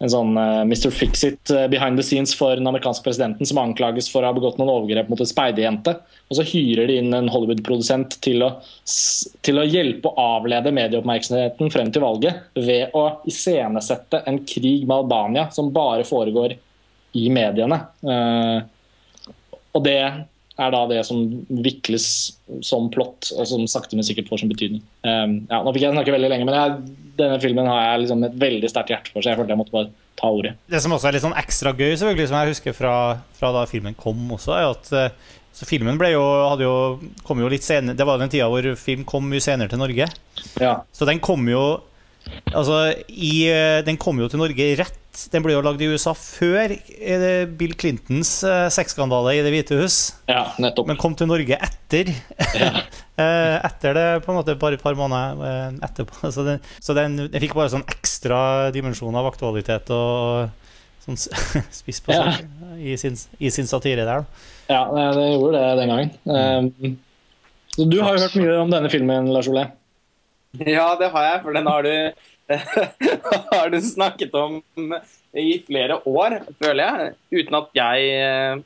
en 0.02 0.10
sånn 0.10 0.32
Mr. 0.34 0.90
Fix-It 0.90 1.52
behind 1.70 1.98
the 1.98 2.02
scenes 2.02 2.32
for 2.34 2.58
den 2.58 2.66
amerikanske 2.66 3.05
presidenten 3.06 3.47
som 3.47 3.60
anklages 3.62 4.08
for 4.10 4.24
å 4.24 4.32
ha 4.32 4.36
begått 4.36 4.58
noen 4.58 4.72
overgrep 4.72 5.10
mot 5.12 5.20
en 5.22 5.31
speidejente. 5.31 5.94
Og 6.26 6.39
så 6.39 6.47
hyrer 6.48 6.90
de 6.90 6.98
inn 6.98 7.14
en 7.14 7.31
Hollywood-produsent 7.31 8.16
til, 8.24 8.42
til, 9.47 9.60
å 9.62 9.68
hjelpe 9.68 10.10
å 10.10 10.26
avlede 10.39 10.74
medieoppmerksomheten 10.74 11.70
frem 11.70 11.94
til 11.94 12.02
valget 12.02 12.58
ved 12.58 12.97
å 12.98 13.05
iscenesette 13.31 14.24
en 14.26 14.42
krig 14.48 14.89
med 14.89 14.97
Albania 15.05 15.47
som 15.55 15.70
bare 15.74 16.06
foregår 16.08 16.56
i 17.18 17.28
mediene. 17.31 17.78
og 19.72 19.84
det 19.84 19.98
er 20.60 20.72
da 20.72 20.82
det 20.90 21.00
som 21.08 21.22
vikles 21.64 22.06
som 22.64 22.90
plott, 22.92 23.31
og 23.36 23.47
som 23.48 23.64
sakte, 23.70 23.97
men 23.97 24.06
sikkert 24.06 24.28
får 24.31 24.42
sin 24.42 24.52
betydning. 24.52 24.82
Um, 25.06 25.39
ja, 25.48 25.62
nå 25.62 25.72
fikk 25.72 25.86
jeg 25.86 25.97
snakke 25.97 26.14
veldig 26.14 26.31
lenge, 26.32 26.48
men 26.48 26.58
jeg, 26.58 26.97
denne 27.18 27.39
filmen 27.42 27.68
har 27.68 27.84
jeg 27.84 28.05
liksom 28.05 28.24
et 28.28 28.39
veldig 28.41 28.70
sterkt 28.70 28.92
hjerte 28.94 29.12
for, 29.12 29.20
så 29.23 29.32
jeg 29.32 29.41
følte 29.41 29.55
jeg 29.55 29.60
måtte 29.60 29.74
bare 29.74 29.92
ta 30.18 30.31
ordet. 30.32 30.55
Det 30.70 30.81
som 30.84 30.94
også 30.97 31.10
er 31.10 31.16
litt 31.16 31.24
sånn 31.24 31.39
ekstra 31.41 31.74
gøy, 31.76 31.92
selvfølgelig, 32.00 32.31
som 32.31 32.39
jeg 32.41 32.55
husker 32.55 32.76
fra, 32.76 32.97
fra 33.39 33.52
da 33.57 33.62
filmen 33.70 33.97
kom 33.99 34.24
også, 34.36 34.57
er 34.57 34.68
at 34.70 34.92
uh, 34.97 35.31
så 35.52 35.68
filmen 35.68 35.99
ble 36.00 36.15
jo, 36.15 36.24
hadde 36.49 36.65
jo, 36.65 36.74
kom 37.26 37.42
jo 37.42 37.49
litt 37.52 37.65
senere 37.66 37.92
Det 37.99 38.07
var 38.08 38.16
den 38.16 38.31
tida 38.32 38.47
hvor 38.49 38.65
film 38.81 39.02
kom 39.05 39.26
mye 39.28 39.42
senere 39.44 39.68
til 39.68 39.82
Norge. 39.82 40.07
Ja. 40.57 40.78
Så 40.97 41.08
den 41.08 41.20
kom 41.23 41.44
jo 41.50 41.82
Altså, 42.55 42.92
i, 43.10 43.49
eh, 43.50 43.82
den 43.82 43.99
kom 44.00 44.20
jo 44.23 44.28
til 44.31 44.39
Norge 44.39 44.68
rett 44.78 45.24
Den 45.32 45.42
ble 45.42 45.57
jo 45.57 45.62
lagd 45.66 45.82
i 45.82 45.89
USA 45.91 46.12
før 46.15 46.70
eh, 46.73 47.42
Bill 47.50 47.74
Clintons 47.74 48.31
sexskandale 48.73 49.34
i 49.34 49.42
Det 49.42 49.50
hvite 49.52 49.81
hus. 49.81 49.97
Ja, 50.31 50.47
nettopp. 50.62 50.89
Men 50.89 51.00
kom 51.02 51.18
til 51.18 51.28
Norge 51.28 51.58
etter. 51.58 52.15
Ja. 52.57 52.86
etter 53.68 53.97
det, 53.97 54.07
på 54.25 54.33
en 54.33 54.39
måte 54.41 54.57
bare 54.60 54.78
et 54.78 54.83
par 54.84 54.97
måneder 54.99 55.78
etterpå. 55.84 56.18
Så, 56.34 56.44
den, 56.47 56.60
så 56.81 56.97
den, 56.97 57.17
den, 57.25 57.41
fikk 57.42 57.55
bare 57.59 57.73
sånn 57.73 57.86
ekstra 57.91 58.70
dimensjon 58.75 59.17
av 59.18 59.28
aktualitet 59.31 59.91
og 59.94 60.51
sånn 61.02 61.18
spiss 61.81 62.02
på 62.05 62.15
sak 62.15 62.42
ja. 62.42 62.75
i, 62.78 62.97
sin, 63.01 63.18
i 63.42 63.51
sin 63.55 63.70
satire 63.70 64.07
der. 64.09 64.26
Ja, 64.70 64.84
det 65.17 65.28
gjorde 65.34 65.59
det 65.59 65.73
den 65.81 65.92
gangen. 65.92 66.12
Um, 66.25 66.99
så 67.73 67.86
du 67.89 67.99
har 68.02 68.17
jo 68.17 68.26
hørt 68.26 68.36
mye 68.36 68.59
om 68.60 68.73
denne 68.73 68.91
filmen, 68.92 69.31
Lars 69.33 69.49
Ole? 69.49 69.67
Ja, 70.60 70.92
det 71.01 71.09
har 71.15 71.25
jeg, 71.25 71.41
for 71.44 71.57
den 71.57 71.68
har 71.70 71.86
du, 71.86 71.94
har 73.57 73.73
du 73.73 73.78
snakket 73.81 74.34
om 74.36 74.60
i 75.33 75.55
flere 75.65 75.97
år, 76.09 76.42
føler 76.60 76.84
jeg. 76.84 77.15
Uten 77.33 77.57
at 77.57 77.70
jeg 77.78 78.10
eh, 78.18 78.65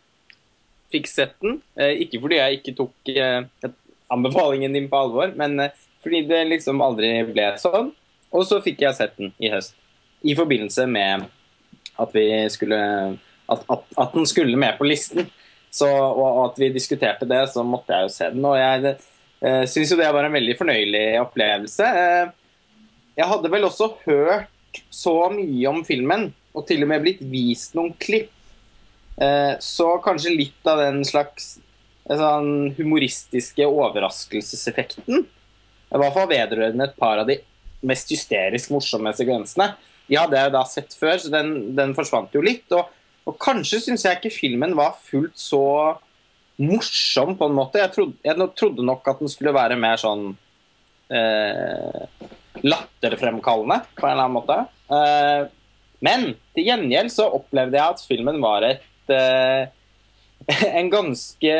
fikk 0.94 1.10
sett 1.10 1.36
den. 1.44 1.60
Eh, 1.78 2.02
ikke 2.02 2.20
fordi 2.24 2.40
jeg 2.40 2.58
ikke 2.58 2.74
tok 2.80 3.12
eh, 3.14 3.70
anbefalingen 4.12 4.76
din 4.76 4.90
på 4.90 5.00
alvor, 5.00 5.32
men 5.38 5.68
fordi 6.04 6.22
det 6.28 6.44
liksom 6.50 6.82
aldri 6.84 7.10
ble 7.28 7.48
sånn. 7.58 7.90
Og 8.34 8.44
så 8.46 8.60
fikk 8.62 8.84
jeg 8.84 8.98
sett 8.98 9.16
den 9.18 9.32
i 9.42 9.50
høst. 9.50 9.74
I 10.26 10.34
forbindelse 10.38 10.86
med 10.90 11.26
at 11.96 12.14
vi 12.14 12.26
skulle 12.52 12.78
at, 13.46 13.66
at, 13.70 13.84
at 13.98 14.14
den 14.14 14.26
skulle 14.28 14.58
med 14.58 14.78
på 14.78 14.86
listen. 14.86 15.28
Så, 15.70 15.88
og 15.88 16.40
at 16.46 16.58
vi 16.60 16.70
diskuterte 16.74 17.28
det, 17.28 17.42
så 17.52 17.64
måtte 17.66 17.94
jeg 17.94 18.06
jo 18.06 18.14
se 18.14 18.30
den. 18.32 18.46
Og 18.48 18.58
jeg 18.58 18.96
Uh, 19.44 19.66
Syns 19.68 19.90
jo 19.92 19.98
det 20.00 20.08
var 20.14 20.24
en 20.24 20.32
veldig 20.32 20.56
fornøyelig 20.56 21.04
opplevelse. 21.20 21.84
Uh, 21.84 22.30
jeg 23.16 23.28
hadde 23.28 23.50
vel 23.52 23.66
også 23.68 23.90
hørt 24.06 24.80
så 24.92 25.28
mye 25.32 25.68
om 25.68 25.82
filmen, 25.84 26.30
og 26.56 26.64
til 26.68 26.84
og 26.84 26.90
med 26.92 27.04
blitt 27.04 27.20
vist 27.28 27.76
noen 27.76 27.92
klipp. 28.00 28.32
Uh, 29.20 29.56
så 29.60 29.94
kanskje 30.04 30.34
litt 30.34 30.68
av 30.68 30.80
den 30.82 31.02
slags 31.08 31.56
sånn 32.06 32.52
humoristiske 32.76 33.66
overraskelseseffekten. 33.66 35.26
I 35.26 36.00
hvert 36.00 36.14
fall 36.14 36.30
vedrørende 36.30 36.86
et 36.88 36.96
par 36.98 37.22
av 37.22 37.28
de 37.30 37.40
mest 37.86 38.10
hysterisk 38.10 38.72
morsomme 38.74 39.12
sekvensene. 39.16 39.72
De 40.06 40.18
hadde 40.18 40.38
jeg 40.38 40.54
da 40.54 40.62
sett 40.68 40.94
før, 40.98 41.18
så 41.18 41.32
den, 41.34 41.52
den 41.78 41.94
forsvant 41.98 42.34
jo 42.34 42.42
litt. 42.44 42.66
Og, 42.74 42.90
og 43.26 43.38
kanskje 43.42 43.82
syns 43.82 44.06
jeg 44.06 44.20
ikke 44.20 44.34
filmen 44.34 44.76
var 44.78 44.98
fullt 45.08 45.34
så 45.38 45.64
morsom 46.62 47.34
på 47.36 47.48
en 47.48 47.56
måte. 47.56 47.82
Jeg 47.82 47.92
trodde, 47.94 48.18
jeg 48.24 48.50
trodde 48.58 48.86
nok 48.86 49.10
at 49.10 49.22
den 49.22 49.32
skulle 49.32 49.54
være 49.56 49.78
mer 49.80 50.00
sånn 50.00 50.30
eh, 51.12 52.26
latterfremkallende 52.64 53.82
på 53.98 54.06
en 54.06 54.12
eller 54.14 54.28
annen 54.28 54.38
måte. 54.38 54.58
Eh, 54.94 55.42
men 56.06 56.28
til 56.54 56.68
gjengjeld 56.70 57.12
så 57.12 57.28
opplevde 57.36 57.78
jeg 57.78 57.96
at 57.96 58.06
filmen 58.06 58.40
var 58.42 58.66
et 58.68 59.12
eh, 59.12 59.68
En 60.80 60.90
ganske 60.90 61.54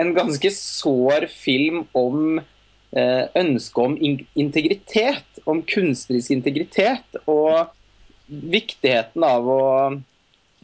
en 0.00 0.14
ganske 0.14 0.50
sår 0.50 1.26
film 1.26 1.84
om 1.92 2.38
eh, 2.96 3.24
ønsket 3.34 3.82
om 3.84 3.96
integritet. 4.34 5.40
Om 5.44 5.62
kunstnerisk 5.68 6.32
integritet. 6.32 7.18
Og 7.28 7.68
viktigheten 8.30 9.26
av 9.26 9.50
å 9.50 9.64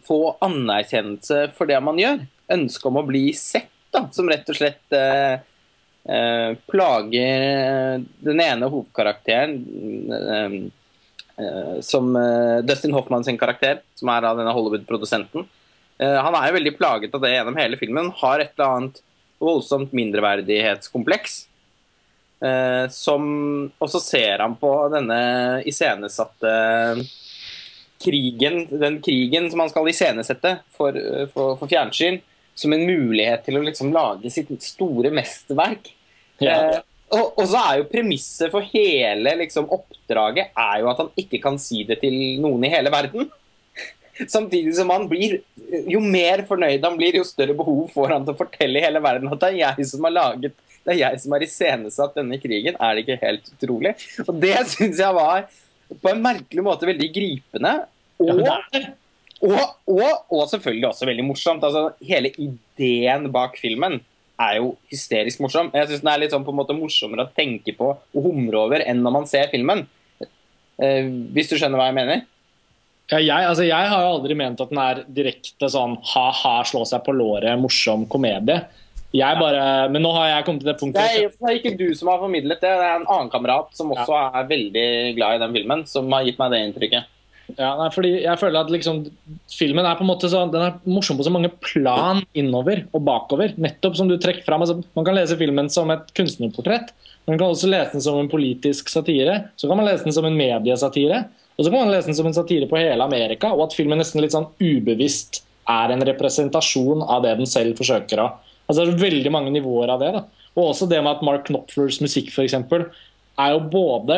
få 0.07 0.21
anerkjennelse 0.45 1.51
for 1.57 1.69
det 1.69 1.81
man 1.85 2.01
gjør. 2.01 2.25
Ønsket 2.57 2.89
om 2.89 3.01
å 3.03 3.05
bli 3.07 3.27
sett, 3.37 3.73
da, 3.93 4.07
som 4.15 4.31
rett 4.31 4.49
og 4.53 4.59
slett 4.59 4.97
eh, 4.97 5.43
eh, 6.07 6.51
plager 6.71 8.01
den 8.25 8.43
ene 8.47 8.71
hovedkarakteren. 8.73 9.59
Eh, 10.23 10.57
eh, 11.45 11.77
som 11.85 12.15
eh, 12.17 12.65
Dustin 12.65 12.97
Hoffmann 12.97 13.27
sin 13.27 13.41
karakter, 13.41 13.83
som 13.99 14.15
er 14.15 14.31
av 14.31 14.41
denne 14.41 14.55
Hollywood-produsenten. 14.57 15.49
Eh, 15.99 16.19
han 16.23 16.37
er 16.37 16.49
jo 16.49 16.57
veldig 16.59 16.77
plaget 16.77 17.15
av 17.17 17.25
det 17.25 17.35
gjennom 17.35 17.59
hele 17.61 17.81
filmen. 17.81 18.13
Har 18.23 18.43
et 18.43 18.55
eller 18.57 18.79
annet 18.79 19.03
voldsomt 19.43 19.93
mindreverdighetskompleks. 19.97 21.45
Eh, 22.45 22.89
som 22.93 23.23
Og 23.79 23.89
så 23.89 24.01
ser 24.01 24.45
han 24.45 24.57
på 24.61 24.73
denne 24.93 25.21
iscenesatte 25.65 26.53
krigen, 28.03 28.67
den 28.69 28.99
krigen 29.01 29.49
som 29.51 29.63
han 29.63 29.71
skal 29.73 29.89
iscenesette 29.89 30.59
for, 30.77 30.97
for, 31.33 31.57
for 31.57 31.71
fjernsyn, 31.71 32.21
som 32.57 32.73
en 32.73 32.85
mulighet 32.89 33.47
til 33.47 33.57
å 33.57 33.65
liksom 33.65 33.89
lage 33.95 34.31
sitt 34.33 34.53
store 34.65 35.13
mesterverk. 35.17 35.91
Ja. 36.45 36.59
Eh, 36.77 36.85
og, 37.17 37.39
og 37.39 37.45
så 37.47 37.61
er 37.63 37.81
jo 37.81 37.89
premisset 37.91 38.51
for 38.53 38.67
hele 38.73 39.37
liksom, 39.39 39.69
oppdraget 39.73 40.57
er 40.59 40.81
jo 40.83 40.89
at 40.91 41.03
han 41.05 41.11
ikke 41.23 41.39
kan 41.43 41.59
si 41.63 41.85
det 41.87 42.01
til 42.03 42.17
noen 42.43 42.67
i 42.67 42.73
hele 42.73 42.91
verden. 42.93 43.29
Samtidig 44.25 44.75
som 44.79 44.91
han 44.93 45.05
blir 45.11 45.41
Jo 45.91 46.01
mer 46.01 46.45
fornøyd 46.49 46.85
han 46.85 46.97
blir, 46.99 47.19
jo 47.19 47.27
større 47.27 47.57
behov 47.59 47.91
får 47.95 48.15
han 48.15 48.25
til 48.25 48.35
å 48.37 48.39
fortelle 48.39 48.83
hele 48.85 49.03
verden 49.05 49.29
at 49.33 49.43
det 49.43 49.51
er 49.51 49.59
jeg 49.61 49.89
som 49.91 50.07
har 50.07 50.15
laget 50.15 50.57
Det 50.87 50.95
er 50.95 51.01
jeg 51.01 51.21
som 51.23 51.35
har 51.35 51.45
iscenesatt 51.45 52.19
denne 52.21 52.39
krigen. 52.39 52.77
Er 52.79 52.95
det 52.95 53.05
ikke 53.05 53.21
helt 53.25 53.49
utrolig? 53.57 53.97
Og 54.27 54.35
det 54.43 54.57
syns 54.71 55.03
jeg 55.03 55.17
var 55.17 55.49
på 56.03 56.11
en 56.11 56.23
merkelig 56.23 56.63
måte 56.67 56.87
veldig 56.89 57.09
gripende. 57.15 57.73
Og, 58.23 58.43
og, 59.43 59.59
og, 59.91 60.13
og 60.31 60.45
selvfølgelig 60.53 60.89
også 60.91 61.09
veldig 61.11 61.27
morsomt. 61.27 61.67
Altså, 61.67 61.89
hele 62.07 62.31
ideen 62.39 63.27
bak 63.35 63.59
filmen 63.61 63.99
er 64.41 64.61
jo 64.61 64.75
hysterisk 64.93 65.41
morsom. 65.43 65.71
Jeg 65.75 65.91
syns 65.91 66.05
den 66.05 66.13
er 66.13 66.23
litt 66.23 66.35
sånn 66.35 66.47
på 66.47 66.55
en 66.55 66.61
måte 66.61 66.77
morsommere 66.77 67.27
å 67.27 67.35
tenke 67.37 67.75
på 67.77 67.93
og 67.97 68.27
humre 68.27 68.63
over 68.63 68.85
enn 68.85 69.03
når 69.05 69.15
man 69.19 69.29
ser 69.31 69.51
filmen. 69.53 69.87
Eh, 70.23 71.09
hvis 71.35 71.51
du 71.51 71.57
skjønner 71.57 71.81
hva 71.81 71.91
jeg 71.91 71.99
mener? 71.99 72.25
Ja, 73.13 73.21
jeg, 73.23 73.47
altså, 73.47 73.63
jeg 73.67 73.91
har 73.93 74.09
aldri 74.09 74.35
ment 74.39 74.61
at 74.63 74.73
den 74.73 74.81
er 74.83 75.05
direkte 75.15 75.69
sånn 75.71 75.95
ha-ha, 76.15 76.57
slå 76.67 76.83
seg 76.89 77.05
på 77.07 77.15
låret, 77.15 77.55
morsom 77.61 78.07
komedie. 78.11 78.65
Jeg 79.17 79.39
bare, 79.39 79.89
Men 79.89 80.03
nå 80.03 80.11
har 80.17 80.29
jeg 80.29 80.45
kommet 80.45 80.65
til 80.65 80.69
det 80.69 80.75
Det 80.75 80.81
punktet 80.81 81.03
er, 81.05 81.29
det 81.31 81.51
er 81.51 81.59
ikke 81.61 81.77
du 81.79 81.87
som 81.97 82.11
har 82.11 82.19
formidlet 82.21 82.59
det, 82.61 82.69
det 82.69 82.89
er 82.89 82.99
en 82.99 83.07
annen 83.07 83.31
kamerat 83.33 83.71
som 83.79 83.93
også 83.95 84.17
er 84.27 84.49
veldig 84.51 84.89
glad 85.17 85.37
i 85.37 85.45
den 85.45 85.55
filmen, 85.55 85.85
som 85.89 86.11
har 86.13 86.27
gitt 86.27 86.41
meg 86.43 86.53
det 86.53 86.65
inntrykket. 86.67 87.13
Ja, 87.55 87.71
nei, 87.79 87.87
fordi 87.95 88.11
jeg 88.25 88.41
føler 88.41 88.65
at 88.65 88.73
liksom, 88.75 89.05
Filmen 89.55 89.87
er 89.87 89.95
på 89.95 90.03
en 90.03 90.11
måte 90.11 90.29
så, 90.31 90.43
den 90.51 90.65
er 90.67 90.79
morsom 90.91 91.19
på 91.19 91.27
så 91.27 91.31
mange 91.33 91.53
plan 91.63 92.25
innover 92.37 92.83
og 92.91 93.05
bakover. 93.07 93.55
Nettopp 93.55 93.95
som 94.01 94.11
du 94.11 94.17
trekker 94.19 94.43
fram. 94.47 94.65
Altså, 94.65 94.81
man 94.99 95.07
kan 95.07 95.15
lese 95.17 95.39
filmen 95.39 95.71
som 95.73 95.93
et 95.95 96.11
kunstnerportrett. 96.19 96.91
Man 97.31 97.39
kan 97.39 97.53
også 97.53 97.71
lese 97.71 97.95
den 97.95 98.05
som 98.05 98.19
en 98.19 98.31
politisk 98.31 98.91
satire. 98.91 99.45
Så 99.55 99.71
kan 99.71 99.79
man 99.79 99.87
lese 99.87 100.09
den 100.09 100.17
som 100.17 100.27
en 100.27 100.39
mediesatire. 100.39 101.23
Og 101.57 101.65
så 101.65 101.71
kan 101.71 101.87
man 101.87 101.93
lese 101.93 102.11
den 102.11 102.19
som 102.19 102.29
en 102.29 102.37
satire 102.37 102.69
på 102.69 102.79
hele 102.79 103.05
Amerika. 103.05 103.53
Og 103.55 103.67
at 103.67 103.77
filmen 103.77 104.01
nesten 104.01 104.23
litt 104.23 104.35
sånn 104.37 104.51
ubevisst 104.61 105.43
er 105.73 105.93
en 105.93 106.05
representasjon 106.07 107.03
av 107.03 107.25
det 107.25 107.37
den 107.41 107.49
selv 107.51 107.79
forsøker 107.81 108.23
å 108.23 108.33
Altså 108.67 108.83
Det 108.83 108.97
er 108.97 109.05
veldig 109.05 109.31
mange 109.31 109.53
nivåer 109.55 109.93
av 109.95 110.01
det. 110.03 110.09
da. 110.17 110.25
Og 110.57 110.73
også 110.73 110.89
det 110.91 110.99
med 110.99 111.13
at 111.13 111.21
Mark 111.23 111.45
Knopflers 111.47 112.01
musikk 112.03 112.33
for 112.35 112.43
eksempel, 112.43 112.89
er 113.39 113.53
jo 113.53 113.61
både 113.71 114.17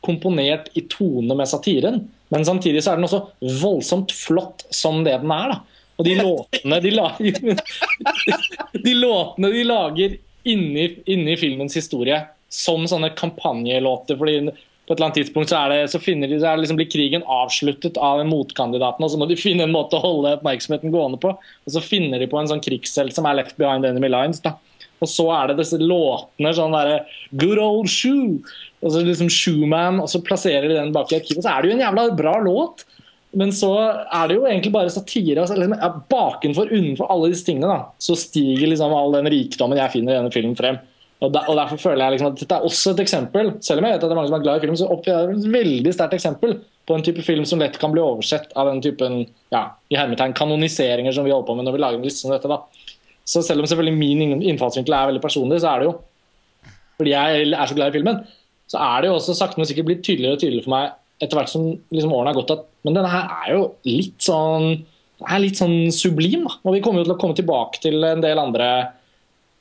komponert 0.00 0.70
i 0.72 0.86
tone 0.88 1.36
med 1.36 1.50
satiren, 1.50 1.98
men 2.32 2.46
samtidig 2.46 2.80
så 2.80 2.94
er 2.94 2.96
den 2.96 3.04
også 3.04 3.20
voldsomt 3.60 4.14
flott 4.16 4.64
som 4.72 5.02
det 5.04 5.18
den 5.20 5.34
er. 5.36 5.52
da. 5.52 5.84
Og 6.00 6.06
de 6.08 6.14
låtene 6.16 6.80
de 6.80 6.94
lager 6.94 7.40
De 8.86 8.94
låtene 8.96 9.50
de 9.52 9.64
lager 9.68 10.16
inni, 10.48 10.86
inni 11.12 11.36
filmens 11.36 11.76
historie 11.76 12.22
som 12.48 12.86
sånne 12.88 13.12
kampanjelåter. 13.18 14.16
fordi 14.16 14.54
på 14.90 14.96
et 14.96 14.98
eller 14.98 15.06
annet 15.06 15.18
tidspunkt 15.20 15.52
så, 15.52 15.58
det, 15.70 15.82
så, 15.92 15.98
de, 16.02 16.38
så 16.42 16.52
liksom 16.58 16.78
blir 16.80 16.88
krigen 16.90 17.22
avsluttet 17.22 17.98
av 18.02 18.24
motkandidaten, 18.26 19.04
og 19.06 19.12
så 19.12 19.20
må 19.20 19.28
de 19.30 19.36
finne 19.46 19.62
en 19.62 19.74
måte 19.74 19.94
å 19.94 20.02
holde 20.02 20.32
oppmerksomheten 20.40 20.90
gående 20.90 21.20
på. 21.22 21.30
Og 21.38 21.70
så 21.76 21.82
finner 21.84 22.18
de 22.18 22.26
på 22.26 22.40
en 22.40 22.50
sånn 22.50 22.64
krigshelt 22.64 23.14
som 23.14 23.28
er 23.30 23.38
left 23.38 23.54
behind 23.60 23.86
enemy 23.86 24.10
lines. 24.10 24.42
da. 24.42 24.56
Og 24.98 25.06
så 25.06 25.28
er 25.36 25.52
det 25.52 25.60
disse 25.60 25.78
låtene 25.78 26.50
sånn 26.58 26.74
derre 26.74 27.04
Good 27.38 27.62
old 27.62 27.86
shoe. 27.86 28.40
Og 28.82 28.90
så 28.90 29.04
liksom 29.06 29.30
Shoeman, 29.30 30.02
og 30.02 30.10
så 30.10 30.24
plasserer 30.26 30.66
de 30.66 30.80
den 30.80 30.90
bak 30.96 31.14
i 31.14 31.20
arkivet. 31.20 31.46
Så 31.46 31.54
er 31.54 31.62
det 31.62 31.70
jo 31.70 31.78
en 31.78 31.86
jævla 31.86 32.08
bra 32.18 32.34
låt. 32.42 32.82
Men 33.38 33.54
så 33.54 33.70
er 33.78 34.26
det 34.26 34.40
jo 34.40 34.46
egentlig 34.50 34.74
bare 34.74 34.90
satire. 34.90 35.38
Altså, 35.44 35.54
liksom, 35.54 36.02
bakenfor, 36.10 36.74
unnenfor 36.74 37.14
alle 37.14 37.30
disse 37.30 37.46
tingene, 37.46 37.70
da, 37.70 37.94
så 38.02 38.18
stiger 38.18 38.66
liksom 38.66 38.90
all 38.96 39.14
den 39.14 39.30
rikdommen 39.30 39.78
jeg 39.78 39.94
finner 39.94 40.16
i 40.16 40.18
denne 40.18 40.34
filmen 40.34 40.58
frem. 40.58 40.82
Og, 41.20 41.32
der, 41.34 41.48
og 41.52 41.56
Derfor 41.58 41.76
føler 41.76 42.04
jeg 42.04 42.14
liksom 42.14 42.30
at 42.30 42.38
dette 42.40 42.56
er 42.56 42.66
også 42.66 42.94
et 42.94 43.00
eksempel 43.02 43.50
selv 43.60 43.82
om 43.82 43.86
jeg 43.86 43.92
vet 43.92 44.04
at 44.04 44.08
det 44.08 44.14
er 44.14 44.18
mange 44.18 44.30
som 44.30 44.36
er 44.38 44.44
glad 44.44 44.60
i 44.60 44.64
film, 44.64 44.76
så 44.80 44.86
jeg 45.04 45.34
et 45.34 45.48
veldig 45.52 45.92
sterkt 45.92 46.16
eksempel 46.16 46.54
på 46.88 46.96
en 46.96 47.04
type 47.06 47.22
film 47.26 47.44
som 47.46 47.60
lett 47.60 47.76
kan 47.78 47.92
bli 47.92 48.02
oversett 48.02 48.54
av 48.58 48.70
den 48.70 48.80
typen 48.84 49.18
ja, 49.52 49.64
i 49.92 49.98
hermetegn 49.98 50.32
kanoniseringer 50.38 51.14
som 51.14 51.26
vi 51.26 51.34
holder 51.34 51.50
på 51.50 51.58
med 51.58 51.68
når 51.68 51.76
vi 51.76 51.82
lager 51.84 52.00
en 52.00 52.06
liste 52.08 52.24
som 52.24 52.32
dette. 52.32 52.48
da. 52.48 52.62
Så 53.28 53.44
selv 53.46 53.62
om 53.62 53.68
selvfølgelig 53.68 53.98
min 54.00 54.40
innfallsvinkel 54.40 54.96
er 54.96 55.10
veldig 55.12 55.22
personlig, 55.22 55.60
så 55.62 55.74
er 55.74 55.82
det 55.82 55.90
jo 55.90 55.98
fordi 57.00 57.12
jeg 57.14 57.44
er 57.56 57.68
så 57.68 57.76
glad 57.76 57.92
i 57.92 57.96
filmen, 57.96 58.18
så 58.68 58.80
er 58.84 59.00
det 59.00 59.08
jo 59.08 59.14
også 59.16 59.32
sakte, 59.36 59.56
men 59.56 59.68
sikkert 59.68 59.86
blitt 59.88 60.02
tydeligere 60.04 60.36
og 60.36 60.42
tydeligere 60.42 60.66
for 60.66 60.74
meg 60.74 60.90
etter 61.24 61.36
hvert 61.38 61.52
som 61.52 61.68
liksom 61.92 62.12
årene 62.12 62.32
har 62.32 62.36
gått 62.36 62.52
at 62.54 62.66
men 62.84 62.96
denne 62.96 63.12
her 63.12 63.28
er 63.44 63.54
jo 63.54 63.62
litt 63.88 64.20
sånn 64.24 64.70
er 65.20 65.42
litt 65.42 65.58
sånn 65.60 65.90
sublim. 65.92 66.46
da. 66.46 66.54
Og 66.64 66.76
vi 66.76 66.80
kommer 66.84 67.02
jo 67.02 67.10
til 67.10 67.14
å 67.14 67.20
komme 67.20 67.36
tilbake 67.36 67.82
til 67.82 68.04
en 68.08 68.22
del 68.24 68.40
andre 68.40 68.68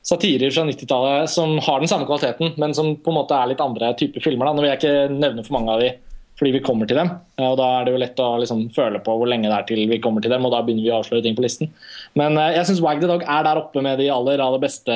satirer 0.10 0.54
fra 0.54 0.66
90-tallet 0.66 1.30
som 1.30 1.56
har 1.62 1.82
den 1.82 1.92
samme 1.92 2.08
kvaliteten, 2.10 2.56
men 2.62 2.74
som 2.78 2.96
på 2.98 3.12
en 3.12 3.20
måte 3.20 3.38
er 3.38 3.52
litt 3.52 3.64
andre 3.64 3.94
typer 4.00 4.24
filmer. 4.26 4.50
da. 4.50 4.56
Nå 4.56 4.64
vil 4.64 4.72
jeg 4.72 4.82
ikke 4.82 5.20
nevne 5.20 5.46
for 5.46 5.60
mange 5.60 5.76
av 5.76 5.84
de 5.84 5.92
fordi 6.40 6.54
vi 6.56 6.62
kommer 6.64 6.88
til 6.88 6.96
dem. 6.96 7.10
Eh, 7.38 7.48
og 7.50 7.58
Da 7.60 7.68
er 7.68 7.86
det 7.86 7.94
jo 7.94 8.02
lett 8.02 8.22
å 8.24 8.30
liksom 8.40 8.70
føle 8.76 9.02
på 9.04 9.16
hvor 9.20 9.28
lenge 9.28 9.50
det 9.50 9.58
er 9.58 9.68
til 9.68 9.82
vi 9.92 10.00
kommer 10.00 10.24
til 10.24 10.32
dem, 10.32 10.46
og 10.48 10.54
da 10.54 10.62
begynner 10.64 10.86
vi 10.86 10.94
å 10.94 11.00
avsløre 11.02 11.26
ting 11.26 11.36
på 11.36 11.44
listen. 11.44 11.72
Men 12.20 12.40
eh, 12.40 12.56
jeg 12.56 12.70
syns 12.70 12.84
Wag 12.86 13.02
the 13.04 13.10
Dog 13.12 13.26
er 13.28 13.44
der 13.44 13.60
oppe 13.60 13.84
med 13.84 14.00
de 14.00 14.08
aller, 14.14 14.40
aller 14.44 14.62
beste 14.64 14.96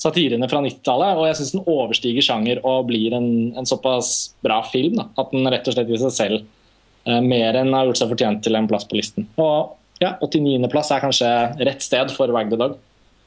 satirene 0.00 0.48
fra 0.50 0.62
90-tallet. 0.64 1.20
Og 1.20 1.28
jeg 1.28 1.38
syns 1.38 1.54
den 1.54 1.68
overstiger 1.70 2.26
sjanger 2.26 2.62
og 2.66 2.88
blir 2.90 3.14
en, 3.14 3.30
en 3.54 3.68
såpass 3.68 4.34
bra 4.44 4.60
film 4.66 4.98
da, 4.98 5.08
at 5.22 5.30
den 5.34 5.46
rett 5.54 5.70
og 5.70 5.76
slett 5.76 5.94
i 5.94 6.02
seg 6.02 6.16
selv 6.18 6.40
eh, 6.42 7.22
mer 7.22 7.60
enn 7.60 7.74
har 7.76 7.88
gjort 7.90 8.02
seg 8.02 8.10
fortjent 8.16 8.44
til 8.46 8.58
en 8.58 8.68
plass 8.70 8.88
på 8.90 8.98
listen. 8.98 9.30
Og 9.38 9.78
ja, 10.02 10.16
89.-plass 10.18 10.90
er 10.90 11.04
kanskje 11.04 11.30
rett 11.62 11.86
sted 11.86 12.10
for 12.16 12.34
Wag 12.34 12.50
the 12.50 12.58
Dog. 12.58 12.74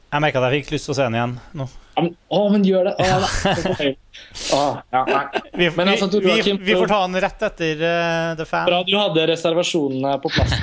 Jeg 0.08 0.24
merka 0.24 0.40
at 0.40 0.48
jeg 0.48 0.62
fikk 0.62 0.72
lyst 0.76 0.88
til 0.88 0.94
å 0.94 0.96
se 0.96 1.04
den 1.04 1.18
igjen 1.18 1.36
nå. 1.58 1.66
Ja, 1.98 2.04
men, 2.04 2.14
å, 2.32 2.40
men 2.52 2.64
gjør 2.64 2.88
det! 2.88 2.94
Å, 2.96 3.18
det 3.44 3.64
så 3.64 3.74
høy. 3.76 3.90
Å, 4.56 4.62
ja, 4.94 5.02
nei. 5.08 5.42
Vi, 5.52 5.68
Men 5.76 5.92
altså, 5.92 6.08
vi, 6.14 6.22
vi, 6.24 6.32
Joakim, 6.38 6.62
vi 6.64 6.78
får 6.78 6.90
ta 6.94 7.02
den 7.04 7.20
rett 7.26 7.44
etter 7.50 7.84
uh, 7.84 8.32
The 8.38 8.48
Fan. 8.48 8.66
Bra 8.70 8.80
du 8.86 8.94
hadde 8.96 9.28
reservasjonene 9.32 10.16
på 10.22 10.32
plass. 10.32 10.56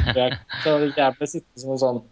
Så 0.63 0.75
jeg 0.87 1.17
ble 1.19 1.29
sittende 1.29 1.61
som 1.61 1.75
en 1.75 1.81
sånn 1.83 2.03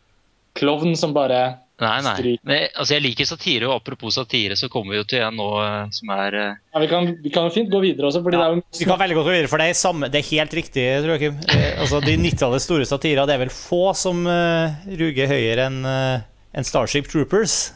klovn 0.59 0.97
som 0.99 1.15
bare 1.15 1.43
Nei, 1.81 1.95
nei. 2.05 2.33
Men, 2.45 2.67
altså, 2.77 2.93
jeg 2.93 3.03
liker 3.03 3.27
satire, 3.27 3.65
og 3.67 3.79
apropos 3.79 4.13
satire, 4.15 4.55
så 4.55 4.69
kommer 4.71 4.93
vi 4.93 4.99
jo 4.99 5.07
til 5.09 5.23
en 5.25 5.35
nå 5.35 5.47
eh, 5.57 5.79
som 5.91 6.11
er 6.15 6.37
uh... 6.37 6.43
ja, 6.53 6.81
vi, 6.83 6.89
kan, 6.91 7.07
vi 7.23 7.31
kan 7.33 7.47
jo 7.49 7.53
fint 7.55 7.71
gå 7.73 7.81
videre 7.83 8.07
også, 8.07 8.21
fordi 8.23 8.37
Ja, 8.37 8.51
det 8.53 8.61
er 8.61 8.83
vi 8.83 8.87
kan 8.87 9.01
veldig 9.01 9.17
godt 9.17 9.27
gå 9.27 9.33
videre, 9.33 9.49
for 9.51 9.59
det 9.63 9.71
er, 9.71 9.79
samme, 9.79 10.09
det 10.13 10.21
er 10.21 10.29
helt 10.29 10.53
riktig, 10.59 10.85
tror 11.03 11.15
jeg. 11.15 11.23
Kim. 11.25 11.41
Eh, 11.49 11.81
Altså, 11.83 11.99
de 12.05 12.13
90-tallets 12.21 12.69
store 12.69 12.85
satirer, 12.87 13.25
det 13.27 13.35
er 13.35 13.41
vel 13.41 13.51
få 13.53 13.81
som 13.97 14.21
uh, 14.29 14.85
ruger 15.01 15.33
høyere 15.33 15.65
enn 15.71 15.81
eh, 15.89 16.29
enn 16.53 16.65
Starship 16.67 17.09
Troopers. 17.09 17.73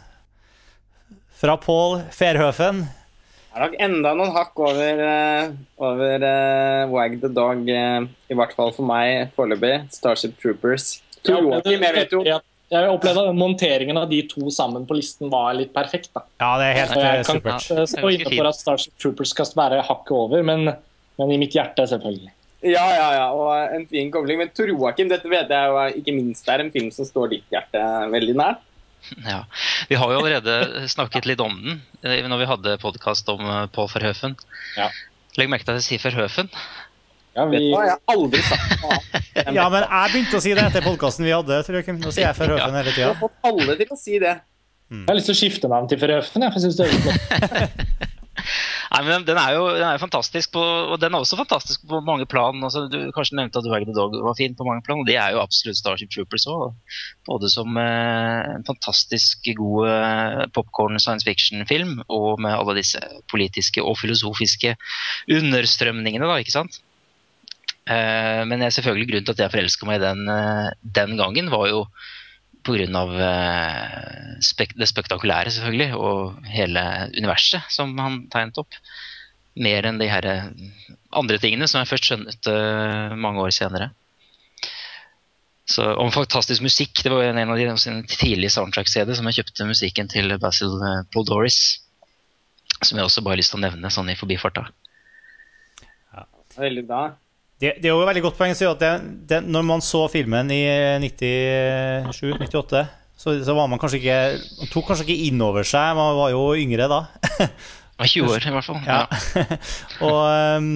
Fra 1.38 1.58
Paul 1.62 2.00
Fairhøfen. 2.14 2.86
Det 2.88 3.58
er 3.58 3.64
nok 3.66 3.76
enda 3.82 4.12
noen 4.18 4.34
hakk 4.36 4.60
over, 4.62 5.00
eh, 5.02 5.48
over 5.82 6.26
uh, 6.26 6.92
Wag 6.94 7.16
the 7.22 7.30
Dog, 7.34 7.64
uh, 7.70 8.06
i 8.30 8.38
hvert 8.38 8.54
fall 8.58 8.74
for 8.76 8.86
meg 8.86 9.32
foreløpig. 9.38 9.88
Starship 9.94 10.38
Troopers. 10.42 11.00
To 11.26 11.34
jeg 11.34 11.58
opplevde- 11.58 12.42
jeg 12.68 12.90
opplevde 12.92 13.22
at 13.30 13.36
monteringen 13.38 13.98
av 13.98 14.10
de 14.12 14.22
to 14.28 14.50
sammen 14.52 14.86
på 14.86 14.98
listen 14.98 15.30
var 15.32 15.54
litt 15.56 15.72
perfekt. 15.74 16.10
da. 16.14 16.26
Ja, 16.42 16.50
det 16.60 16.66
er 16.68 16.74
helt 16.82 16.98
eh, 16.98 17.06
jeg 17.16 17.26
kan 17.26 17.38
supert. 17.40 17.90
stå 17.94 18.10
inne 18.12 18.34
for 18.34 18.50
at 18.50 18.60
Starship 18.60 18.98
Troopers 19.00 19.32
skal 19.32 19.48
være 19.56 19.82
hakket 19.88 20.12
over, 20.12 20.44
men, 20.44 20.74
men 21.18 21.32
i 21.32 21.38
mitt 21.40 21.56
hjerte, 21.56 21.88
selvfølgelig. 21.88 22.34
Ja, 22.68 22.84
ja, 22.92 23.08
ja, 23.14 23.26
og 23.32 23.74
en 23.74 23.86
fin 23.88 24.10
kobling. 24.12 24.42
Men 24.42 24.50
Tor 24.50 24.68
Joakim, 24.68 25.08
dette 25.10 25.30
vet 25.32 25.50
jeg 25.54 25.70
jo 25.72 26.02
ikke 26.02 26.16
minst 26.18 26.50
er 26.50 26.64
en 26.64 26.72
film 26.74 26.90
som 26.92 27.08
står 27.08 27.30
ditt 27.36 27.54
hjerte 27.54 27.82
veldig 28.12 28.36
nær. 28.36 28.58
Ja. 29.24 29.44
Vi 29.90 29.96
har 30.00 30.12
jo 30.14 30.20
allerede 30.20 30.88
snakket 30.92 31.26
litt 31.30 31.40
om 31.44 31.56
den 31.62 31.80
eh, 32.04 32.26
når 32.28 32.42
vi 32.44 32.50
hadde 32.50 32.76
podkast 32.82 33.30
om 33.34 33.42
eh, 33.46 33.64
Paul 33.74 33.88
Verhoeven. 33.94 34.36
Ja. 34.78 34.90
Legg 35.38 35.50
merke 35.52 35.68
til 35.68 35.76
at 35.78 35.82
jeg 35.84 35.88
sier 36.00 36.04
Verhoeven. 36.08 36.50
Ja, 37.38 37.46
Vet 37.46 37.62
du 37.62 37.70
hva, 37.70 37.84
jeg 37.86 37.94
har 37.94 38.16
aldri 38.16 38.42
sagt 38.42 38.72
noe. 38.82 39.00
Ja, 39.58 39.68
men 39.70 39.84
jeg 39.86 40.12
begynte 40.16 40.40
å 40.40 40.42
si 40.42 40.54
det 40.58 40.64
etter 40.66 40.82
podkasten 40.86 41.28
vi 41.28 41.34
hadde, 41.36 41.60
tror 41.68 41.78
jeg. 41.78 41.86
Kim. 41.86 42.00
Nå 42.02 42.10
sier 42.12 42.26
jeg 42.32 42.38
Fairhøfen 42.40 42.78
hele 42.80 42.90
Du 42.90 42.96
tida. 42.98 43.12
har 43.12 43.20
fått 43.20 43.38
alle 43.46 43.76
til 43.78 43.94
å 43.94 43.98
si 44.02 44.18
det. 44.24 44.34
Jeg 44.90 45.04
har 45.10 45.18
lyst 45.20 45.28
til 45.30 45.36
å 45.36 45.40
skifte 45.44 45.70
navn 45.70 45.90
til 45.92 46.00
Verhoeven, 46.02 46.48
Jeg, 46.48 46.54
for 46.56 46.58
jeg 46.58 46.66
synes 46.66 46.78
det 46.80 46.88
er 46.88 46.94
flott. 47.06 48.06
Nei, 48.88 49.02
men 49.04 49.26
den 49.28 49.40
er 49.40 49.56
jo 49.56 49.66
den 49.76 49.84
er 49.84 49.98
jo 49.98 50.04
fantastisk, 50.04 50.54
på, 50.56 50.62
og 50.64 50.98
den 51.02 51.16
er 51.16 51.24
også 51.24 51.40
fantastisk 51.40 51.84
på 51.90 52.00
mange 52.06 52.28
plan. 52.30 52.58
Altså, 52.64 52.86
du 52.92 52.98
kanskje 53.16 53.38
nevnte 53.40 53.60
at 53.60 53.70
Wag 53.72 53.86
the 53.88 53.96
Dog 53.96 54.16
var 54.24 54.38
fin 54.40 54.56
på 54.56 54.68
mange 54.68 54.86
plan, 54.86 55.02
og 55.04 55.10
det 55.10 55.18
er 55.20 55.36
jo 55.36 55.42
absolutt 55.44 55.80
Starship 55.80 56.14
Troopers 56.14 56.48
òg. 56.52 56.74
Både 57.28 57.52
som 57.52 57.78
eh, 57.82 58.56
en 58.56 58.68
fantastisk 58.68 59.50
god 59.60 59.90
eh, 59.92 60.44
popcorn 60.56 61.00
science 61.04 61.28
fiction-film, 61.28 61.98
og 62.08 62.44
med 62.44 62.56
alle 62.56 62.78
disse 62.80 63.02
politiske 63.32 63.84
og 63.84 64.00
filosofiske 64.00 64.78
understrømningene, 65.38 66.30
da, 66.30 66.40
ikke 66.42 66.56
sant. 66.56 66.80
Eh, 67.88 68.44
men 68.48 68.64
jeg, 68.66 68.78
selvfølgelig 68.80 69.12
grunnen 69.12 69.28
til 69.28 69.36
at 69.36 69.44
jeg 69.46 69.56
forelska 69.56 69.88
meg 69.88 70.02
den 70.04 70.24
eh, 70.32 70.72
den 71.00 71.20
gangen, 71.20 71.52
var 71.54 71.68
jo 71.72 71.84
pga. 72.68 73.04
Eh, 73.28 74.40
spek 74.44 74.76
det 74.78 74.90
spektakulære, 74.90 75.54
selvfølgelig, 75.54 75.96
og 75.96 76.50
hele 76.52 76.84
universet 77.18 77.66
som 77.74 77.96
han 78.02 78.26
tegnet 78.34 78.60
opp. 78.62 78.76
Mer 79.58 79.88
enn 79.90 79.98
de 80.02 80.10
her 80.12 80.28
eh, 80.30 80.52
andre 81.18 81.40
tingene 81.42 81.68
som 81.70 81.82
jeg 81.82 81.90
først 81.90 82.10
skjønnet 82.10 82.52
eh, 82.52 83.16
mange 83.18 83.42
år 83.42 83.56
senere. 83.56 83.92
Så, 85.68 85.84
om 86.00 86.14
fantastisk 86.16 86.64
musikk. 86.64 87.02
Det 87.04 87.12
var 87.12 87.28
en 87.28 87.42
av 87.44 87.58
de 87.60 87.68
sine 87.82 88.06
tidlige 88.08 88.54
soundtrack-CD 88.56 89.12
som 89.18 89.28
jeg 89.28 89.42
kjøpte 89.42 89.68
musikken 89.68 90.08
til 90.08 90.32
Basil 90.40 90.78
Poldoris. 91.12 91.82
Som 92.78 93.00
jeg 93.00 93.08
også 93.08 93.24
bare 93.26 93.36
har 93.36 93.42
lyst 93.42 93.52
til 93.52 93.60
å 93.60 93.66
nevne 93.66 93.92
sånn 93.92 94.14
i 94.14 94.16
forbifarta. 94.16 94.64
Ja. 96.14 96.24
Veldig 96.56 96.86
bra. 96.88 97.02
Det, 97.58 97.72
det 97.82 97.90
er 97.90 97.94
jo 97.96 98.04
et 98.04 98.10
veldig 98.12 98.22
godt 98.28 98.38
poeng 98.38 98.54
å 98.54 98.58
si 98.58 98.68
at 98.70 98.82
det, 98.82 98.92
det, 99.30 99.42
når 99.50 99.64
man 99.66 99.82
så 99.82 100.04
filmen 100.14 100.52
i 100.54 100.62
97-98, 101.02 102.84
så, 103.18 103.34
så 103.42 103.56
var 103.58 103.66
man 103.72 103.82
kanskje 103.82 103.98
ikke 103.98 104.18
Man 104.60 104.70
tok 104.70 104.92
kanskje 104.92 105.08
ikke 105.08 105.32
inn 105.32 105.42
over 105.42 105.66
seg, 105.66 105.96
man 105.98 106.14
var 106.20 106.36
jo 106.36 106.44
yngre 106.54 106.86
da. 106.92 107.02
Jeg 107.98 108.04
var 108.04 108.12
20 108.14 108.36
år 108.36 108.44
i 108.46 108.54
hvert 108.54 108.68
fall. 108.68 108.82
Ja. 108.86 109.00
og, 110.06 110.20
um, 110.62 110.68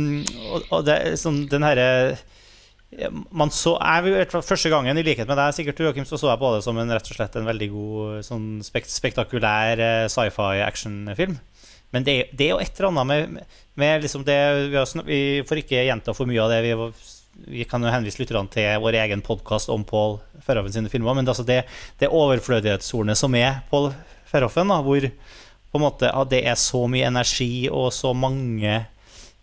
og, 0.49 0.63
og 0.73 0.87
det, 0.87 0.97
sånn, 1.21 1.43
den 1.51 1.67
herre 1.67 1.87
man 3.31 3.51
så, 3.55 3.77
jeg, 3.79 4.25
Første 4.33 4.71
gangen, 4.71 4.97
i 4.99 5.03
likhet 5.05 5.29
med 5.29 5.39
deg, 5.39 5.53
sikkert 5.55 5.79
Joachim, 5.79 6.07
så 6.07 6.19
så 6.19 6.27
jeg 6.31 6.41
på 6.41 6.49
det 6.55 6.63
som 6.65 6.79
en, 6.81 6.91
rett 6.91 7.07
og 7.07 7.15
slett 7.15 7.37
en 7.39 7.47
veldig 7.47 7.69
god 7.71 8.25
sånn 8.27 8.47
spekt, 8.65 8.91
spektakulær 8.91 9.79
eh, 9.79 10.07
sci-fi 10.11 10.63
actionfilm. 10.65 11.37
Men 11.91 12.05
det, 12.07 12.15
det 12.37 12.47
er 12.47 12.53
jo 12.55 12.61
et 12.63 12.77
eller 12.77 12.91
annet 12.91 13.09
med, 13.09 13.57
med 13.79 14.05
liksom 14.05 14.23
det 14.27 14.37
vi, 14.71 14.77
har, 14.77 15.03
vi 15.07 15.21
får 15.47 15.63
ikke 15.63 15.83
gjenta 15.87 16.15
for 16.15 16.29
mye 16.29 16.43
av 16.43 16.53
det. 16.53 16.61
Vi, 16.65 16.75
vi 17.51 17.67
kan 17.67 17.83
jo 17.83 17.91
henvise 17.91 18.21
lytterne 18.21 18.51
til 18.51 18.79
vår 18.83 18.99
egen 19.03 19.23
podkast 19.25 19.71
om 19.73 19.83
Paul 19.87 20.19
Ferhoffen 20.45 20.73
sine 20.75 20.91
filmer. 20.91 21.17
Men 21.17 21.27
det, 21.27 21.35
altså 21.35 21.47
det, 21.47 21.61
det 21.99 22.11
overflødighetshornet 22.11 23.19
som 23.19 23.35
er 23.39 23.61
Paul 23.71 23.91
Ferhoffen, 24.31 24.71
da, 24.71 24.79
hvor 24.85 25.07
på 25.71 25.79
en 25.79 25.85
måte, 25.85 26.09
ja, 26.11 26.23
det 26.27 26.41
er 26.51 26.57
så 26.59 26.83
mye 26.91 27.07
energi 27.07 27.69
og 27.71 27.91
så 27.95 28.11
mange 28.15 28.81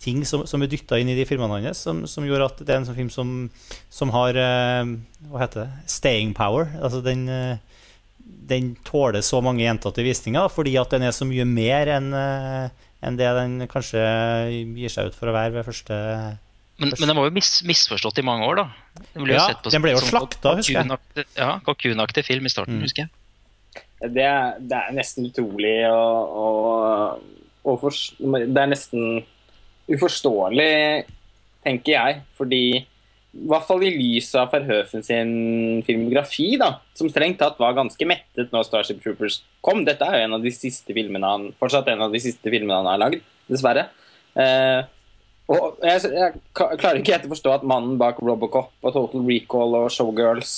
ting 0.02 0.22
som, 0.28 0.44
som 0.46 0.62
er 0.62 0.70
dytta 0.70 0.98
inn 1.00 1.10
i 1.10 1.16
de 1.18 1.24
filmene 1.26 1.58
hans, 1.64 1.80
som, 1.82 2.04
som 2.06 2.26
gjør 2.26 2.46
at 2.46 2.60
det 2.62 2.70
er 2.70 2.80
en 2.80 2.86
sånn 2.86 2.98
film 2.98 3.10
som, 3.12 3.32
som 3.90 4.12
har 4.14 4.36
uh, 4.38 4.92
Hva 5.32 5.42
heter 5.42 5.64
det? 5.64 5.88
Staying 5.90 6.34
power. 6.36 6.68
Altså 6.78 7.00
den 7.02 7.24
eh, 7.32 7.58
den 8.48 8.72
tåler 8.88 9.20
så 9.24 9.40
mange 9.44 9.62
gjentatte 9.66 10.04
visninger 10.06 10.48
fordi 10.52 10.74
at 10.80 10.90
den 10.94 11.04
er 11.08 11.12
så 11.16 11.26
mye 11.28 11.44
mer 11.48 11.90
enn 11.98 12.08
en 12.14 13.16
det 13.20 13.28
den 13.36 13.60
kanskje 13.70 14.00
gir 14.74 14.90
seg 14.90 15.10
ut 15.12 15.14
for 15.18 15.30
å 15.30 15.34
være 15.36 15.52
ved 15.58 15.66
første 15.68 15.98
Men, 16.80 16.92
men 16.98 17.08
den 17.10 17.16
var 17.18 17.28
jo 17.28 17.34
mis, 17.34 17.50
misforstått 17.66 18.18
i 18.18 18.24
mange 18.26 18.46
år, 18.46 18.60
da. 18.60 18.66
Den 19.14 19.24
ble 19.26 19.32
jo 19.34 19.38
Ja, 19.38 19.46
sett 19.50 19.62
på 19.64 19.70
den 19.74 19.82
ble 19.82 19.92
jo 19.96 20.02
slakta, 20.02 20.52
husker 20.58 20.78
jeg. 20.78 21.24
Ja, 21.36 21.56
kalkunaktig 21.66 22.22
film 22.26 22.46
i 22.46 22.52
starten, 22.52 22.76
Mm. 22.78 22.84
husker 22.86 23.02
jeg. 23.06 23.10
Det, 24.14 24.22
er- 24.22 24.60
det 24.62 24.76
er 24.78 24.92
nesten 24.94 25.26
utrolig 25.26 25.72
og, 25.90 27.18
og 27.66 27.82
Det 28.18 28.62
er 28.62 28.70
nesten 28.70 29.24
uforståelig, 29.90 31.04
tenker 31.66 31.92
jeg. 31.96 32.20
Fordi 32.38 32.62
i 33.36 33.44
hvert 33.50 33.66
fall 33.68 33.82
i 33.84 33.90
lys 33.92 34.30
av 34.40 34.48
Verhøfen 34.54 35.04
sin 35.04 35.32
filmografi, 35.84 36.54
da, 36.60 36.78
som 36.96 37.10
strengt 37.12 37.38
tatt 37.42 37.58
var 37.60 37.76
ganske 37.76 38.08
mettet 38.08 38.54
når 38.54 38.64
Starship 38.66 39.02
Troopers 39.04 39.42
kom. 39.64 39.84
Dette 39.86 40.06
er 40.06 40.22
jo 40.22 40.28
en 40.28 40.36
av 40.38 40.46
de 40.46 40.52
siste 40.54 40.96
filmene 40.96 41.32
han 41.34 41.50
fortsatt 41.60 41.90
en 41.92 42.06
av 42.06 42.14
de 42.14 42.22
siste 42.24 42.48
filmene 42.48 42.80
han 42.80 42.88
har 42.88 43.02
lagd, 43.02 43.26
dessverre. 43.50 43.88
Eh, 44.38 44.80
og 45.48 45.84
jeg, 45.84 46.08
jeg 46.12 46.40
klarer 46.56 47.00
ikke 47.00 47.14
helt 47.16 47.28
å 47.28 47.34
forstå 47.34 47.54
at 47.54 47.68
mannen 47.68 48.00
bak 48.00 48.18
Robocop 48.20 48.72
og 48.84 48.96
Total 48.96 49.24
Recall 49.24 49.76
og 49.78 49.86
Showgirls 49.92 50.56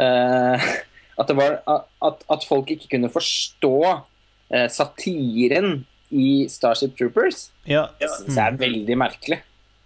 eh, 0.00 0.66
at, 1.20 1.28
det 1.28 1.36
var, 1.38 1.60
at, 1.68 2.26
at 2.32 2.48
folk 2.48 2.72
ikke 2.74 2.94
kunne 2.96 3.12
forstå 3.12 3.76
eh, 3.92 4.68
satiren 4.72 5.82
i 6.12 6.44
Starship 6.52 6.96
Troopers, 6.98 7.50
Ja, 7.64 7.86
det 8.00 8.10
synes 8.16 8.36
jeg 8.36 8.44
er 8.44 8.60
veldig 8.60 8.96
merkelig. 9.00 9.40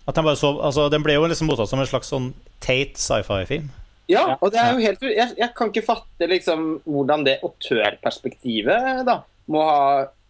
At 0.07 0.15
den, 0.15 0.25
bare 0.25 0.39
så, 0.39 0.53
altså, 0.63 0.87
den 0.93 1.03
ble 1.03 1.17
jo 1.17 1.27
liksom 1.27 1.51
mottatt 1.51 1.71
som 1.71 1.83
en 1.83 1.91
slags 1.91 2.13
sånn 2.13 2.31
teit 2.63 2.99
sci-fi-film. 3.01 3.69
Ja, 4.07 4.37
og 4.39 4.53
det 4.55 4.61
er 4.63 4.77
jo 4.77 4.83
helt 4.85 5.01
jeg, 5.03 5.33
jeg 5.35 5.51
kan 5.59 5.73
ikke 5.73 5.83
fatte 5.83 6.29
liksom 6.31 6.77
hvordan 6.87 7.25
det 7.27 7.41
autørperspektivet 7.43 9.03
da 9.09 9.17
må 9.51 9.65
ha 9.67 9.81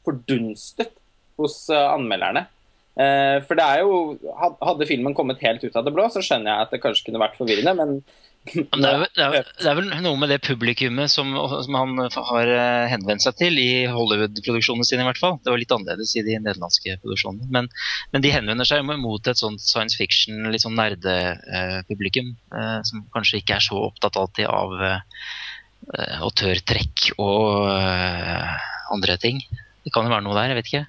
fordunstet 0.07 0.95
hos 1.37 1.67
uh, 1.69 1.93
anmelderne. 1.93 2.47
Eh, 2.97 3.43
for 3.45 3.59
det 3.59 3.65
er 3.67 3.83
jo 3.85 3.97
Hadde 4.65 4.87
filmen 4.89 5.13
kommet 5.13 5.43
helt 5.45 5.61
ut 5.61 5.75
av 5.77 5.85
det 5.85 5.93
blå, 5.93 6.07
så 6.09 6.23
skjønner 6.25 6.49
jeg 6.49 6.65
at 6.65 6.71
det 6.73 6.81
kanskje 6.81 7.11
kunne 7.11 7.21
vært 7.21 7.37
forvirrende, 7.37 7.75
men 7.77 7.91
Men 7.97 8.01
det, 8.47 8.89
er, 8.89 9.05
det, 9.17 9.25
er, 9.25 9.49
det 9.59 9.69
er 9.71 9.77
vel 9.79 9.89
noe 10.05 10.19
med 10.21 10.31
det 10.31 10.39
publikummet 10.47 11.11
som, 11.11 11.33
som 11.35 11.79
han 11.79 11.99
har 12.15 12.53
eh, 12.53 12.87
henvendt 12.93 13.25
seg 13.25 13.37
til 13.41 13.59
i 13.59 13.87
Hollywood-produksjonene 13.91 14.87
sine, 14.87 15.03
i 15.03 15.09
hvert 15.09 15.21
fall. 15.21 15.37
Det 15.43 15.53
var 15.53 15.61
litt 15.61 15.75
annerledes 15.75 16.15
i 16.17 16.25
de 16.27 16.39
nederlandske 16.39 16.99
produksjonene. 17.03 17.49
Men, 17.53 17.71
men 18.15 18.25
de 18.25 18.33
henvender 18.35 18.69
seg 18.69 18.87
mot 18.87 19.31
et 19.31 19.41
sånt 19.41 19.63
science 19.65 19.99
fiction, 19.99 20.47
litt 20.53 20.65
sånn 20.65 20.79
nerdepublikum, 20.79 22.35
eh, 22.55 22.79
som 22.87 23.07
kanskje 23.15 23.43
ikke 23.43 23.59
er 23.59 23.67
så 23.67 23.83
opptatt 23.89 24.19
alltid 24.21 24.51
av 24.53 24.75
eh, 24.79 25.21
eh, 25.99 26.17
autørtrekk 26.27 27.13
og 27.19 27.71
eh, 27.75 28.67
andre 28.95 29.19
ting. 29.23 29.43
Det 29.83 29.95
kan 29.95 30.07
jo 30.07 30.15
være 30.15 30.27
noe 30.27 30.39
der, 30.39 30.53
jeg 30.53 30.61
vet 30.61 30.73
ikke. 30.73 30.87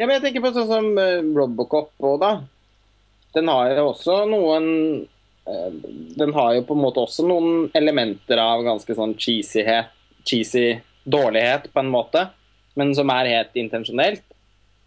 Ja, 0.00 0.06
men 0.06 0.16
jeg 0.16 0.24
tenker 0.28 0.46
på 0.46 0.54
sånn 0.56 0.70
som 0.70 0.90
eh, 0.98 1.20
Robocop 1.36 1.92
òg, 2.00 2.20
da. 2.22 2.34
Den 3.36 3.50
har 3.52 3.70
jo 3.76 3.90
også 3.92 4.22
noen 4.30 4.66
eh, 5.04 5.18
Den 6.16 6.32
har 6.36 6.54
jo 6.54 6.62
på 6.68 6.74
en 6.76 6.82
måte 6.84 7.00
også 7.02 7.24
noen 7.26 7.70
elementer 7.74 8.38
av 8.42 8.62
ganske 8.66 8.94
sånn 8.94 9.14
cheesyhet, 9.18 9.88
cheesy 10.28 10.80
dårlighet, 11.10 11.70
på 11.72 11.80
en 11.80 11.90
måte, 11.90 12.26
men 12.78 12.92
som 12.94 13.10
er 13.10 13.30
helt 13.32 13.56
intensjonelt. 13.58 14.22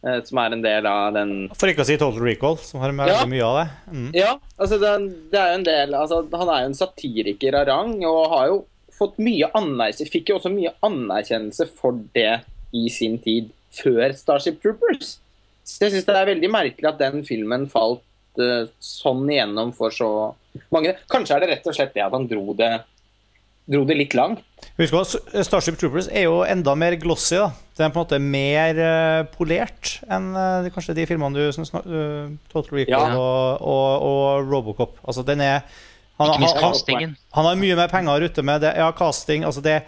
eh, 0.05 0.21
Som 0.23 0.37
er 0.37 0.51
en 0.53 0.61
del 0.61 0.85
av 0.85 1.13
den 1.13 1.49
For 1.55 1.67
ikke 1.71 1.81
å 1.81 1.85
si 1.87 1.97
Total 1.97 2.21
Recall, 2.21 2.57
som 2.57 2.81
har 2.81 2.91
Ja. 2.93 3.25
mye 3.25 3.43
av 3.43 3.55
det. 3.65 3.71
Mm. 3.91 4.11
Ja, 4.13 4.37
altså 4.59 4.77
det, 4.79 4.91
det 5.31 5.39
er 5.39 5.47
jo 5.53 5.57
en 5.59 5.63
del 5.63 5.93
altså, 5.93 6.21
Han 6.31 6.49
er 6.49 6.61
jo 6.61 6.65
en 6.71 6.73
satiriker 6.75 7.55
av 7.55 7.67
rang 7.67 8.03
og 8.05 8.29
har 8.29 8.47
jo 8.47 8.65
fått 8.93 9.17
mye 9.17 9.49
anerkjennelse 9.55 10.11
Fikk 10.11 10.29
jo 10.29 10.35
også 10.37 10.51
mye 10.53 10.73
anerkjennelse 10.83 11.67
for 11.79 11.97
det 12.13 12.41
i 12.73 12.87
sin 12.89 13.17
tid, 13.19 13.49
før 13.71 14.13
Starship 14.13 14.61
Troopers. 14.61 15.17
Så 15.63 15.85
jeg 15.85 15.91
syns 15.93 16.05
det 16.05 16.15
er 16.15 16.25
veldig 16.35 16.49
merkelig 16.51 16.87
at 16.89 16.97
den 16.99 17.23
filmen 17.23 17.67
falt 17.69 18.01
eh, 18.41 18.65
sånn 18.83 19.25
igjennom 19.29 19.73
for 19.77 19.93
så 19.93 20.09
mange. 20.73 20.95
Kanskje 21.11 21.35
er 21.37 21.43
det 21.45 21.51
rett 21.55 21.69
og 21.69 21.75
slett 21.77 21.93
det 21.95 22.03
at 22.05 22.13
han 22.15 22.27
dro 22.29 22.53
det, 22.57 22.71
dro 23.69 23.83
det 23.87 23.95
litt 23.97 24.13
langt. 24.17 24.41
Husk 24.79 24.95
at 24.97 25.43
Starship 25.45 25.77
Troopers 25.79 26.07
er 26.09 26.25
jo 26.27 26.41
enda 26.47 26.73
mer 26.79 26.95
glossy. 27.01 27.35
da 27.37 27.49
Den 27.77 27.87
er 27.87 27.93
på 27.93 27.99
en 27.99 28.05
måte 28.05 28.19
mer 28.21 28.79
eh, 28.79 29.23
polert 29.35 29.97
enn 30.09 30.31
eh, 30.35 30.69
kanskje 30.73 30.95
de 30.97 31.05
filmene 31.09 31.35
du 31.35 31.51
som 31.55 31.65
snak- 31.67 31.85
eh, 31.89 32.31
Total 32.53 32.77
Recall 32.79 33.11
Ja. 33.11 33.17
og, 33.17 33.61
og, 33.61 34.07
og 34.07 34.49
Robocop. 34.51 34.97
Altså 35.03 35.25
den 35.27 35.41
er 35.41 35.61
han, 36.21 36.29
han, 36.29 36.43
han, 36.45 37.15
han 37.33 37.45
har 37.49 37.55
mye 37.57 37.75
mer 37.75 37.89
penger 37.91 38.13
å 38.13 38.21
rutte 38.21 38.43
med 38.45 38.61
det. 38.61 38.75
Ja, 38.77 38.91
casting 38.95 39.43
altså 39.47 39.63
det 39.65 39.79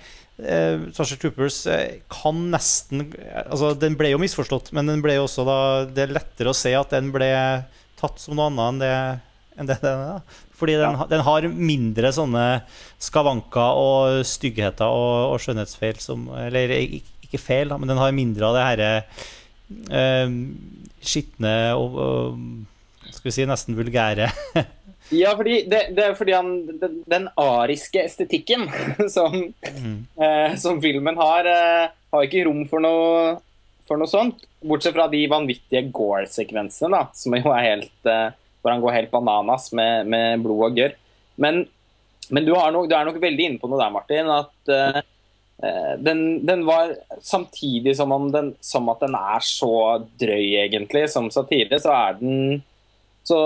eh, 0.41 0.81
Starship 0.91 1.21
Troopers 1.21 1.59
eh, 1.71 1.99
kan 2.11 2.39
nesten 2.51 3.05
Altså 3.45 3.73
Den 3.79 3.95
ble 3.99 4.09
jo 4.11 4.19
misforstått, 4.19 4.71
men 4.75 4.89
den 4.89 5.03
ble 5.05 5.15
jo 5.19 5.27
også 5.29 5.45
da 5.47 5.57
det 5.85 6.07
er 6.07 6.15
lettere 6.17 6.51
å 6.51 6.57
se 6.57 6.73
at 6.75 6.91
den 6.97 7.11
ble 7.15 7.29
tatt 8.05 8.21
som 8.21 8.37
noe 8.37 8.47
annet 8.51 8.69
enn 8.69 8.81
det, 8.81 8.95
enn 9.55 9.71
det 9.71 9.79
den 9.83 10.03
er. 10.05 10.17
da. 10.17 10.41
Fordi 10.55 10.77
den, 10.79 10.95
ja. 10.95 11.07
den 11.11 11.23
har 11.27 11.47
mindre 11.51 12.11
sånne 12.15 12.45
skavanker 13.03 13.81
og 13.81 14.21
styggheter 14.27 14.87
og, 14.87 15.33
og 15.33 15.41
skjønnhetsfeil 15.43 15.99
som 15.99 16.29
Eller 16.45 16.71
ikke 16.79 17.41
feil, 17.41 17.73
da, 17.73 17.79
men 17.81 17.91
den 17.91 17.99
har 17.99 18.15
mindre 18.15 18.47
av 18.47 18.55
det 18.55 18.63
herre 18.69 18.91
eh, 19.99 20.37
skitne 21.03 21.55
og, 21.75 21.99
og 21.99 23.11
Skal 23.11 23.29
vi 23.29 23.35
si 23.35 23.49
nesten 23.49 23.77
vulgære. 23.77 24.31
Ja, 25.13 25.35
fordi 25.37 25.59
det, 25.69 25.81
det 25.93 26.01
er 26.01 26.15
fordi 26.17 26.33
han 26.33 26.47
Den, 26.81 26.95
den 27.05 27.27
ariske 27.37 28.01
estetikken 28.01 28.65
som, 29.15 29.35
eh, 29.61 30.55
som 30.57 30.81
filmen 30.81 31.19
har, 31.19 31.45
eh, 31.45 31.91
har 31.93 32.25
ikke 32.25 32.45
rom 32.47 32.63
for 32.69 32.81
noe, 32.81 33.35
for 33.87 34.01
noe 34.01 34.09
sånt. 34.09 34.45
Bortsett 34.65 34.95
fra 34.97 35.07
de 35.11 35.21
vanvittige 35.31 35.87
Gore-sekvensene, 35.93 36.91
da, 36.93 37.07
som 37.15 37.35
jo 37.37 37.53
er 37.53 37.67
helt 37.69 38.09
uh, 38.09 38.33
Hvor 38.61 38.73
han 38.73 38.83
går 38.83 38.95
helt 38.97 39.11
bananas 39.13 39.69
med, 39.77 40.07
med 40.09 40.45
blod 40.45 40.69
og 40.69 40.79
gørr. 40.79 40.95
Men, 41.41 41.65
men 42.33 42.47
du, 42.47 42.55
nok, 42.55 42.87
du 42.89 42.95
er 42.97 43.05
nok 43.05 43.19
veldig 43.21 43.49
inne 43.49 43.61
på 43.61 43.69
noe 43.69 43.81
der, 43.81 43.93
Martin. 43.93 44.31
At, 44.33 44.71
eh, 44.73 45.03
den, 46.01 46.45
den 46.45 46.65
var 46.67 46.95
samtidig 47.23 47.95
som, 47.97 48.11
om 48.11 48.31
den, 48.31 48.53
som 48.63 48.89
at 48.91 49.03
den 49.05 49.15
er 49.15 49.43
så 49.45 49.75
drøy, 50.19 50.55
egentlig, 50.65 51.05
som 51.13 51.29
satire, 51.31 51.79
så 51.79 51.93
er 51.95 52.17
den 52.19 52.63
Så, 53.25 53.37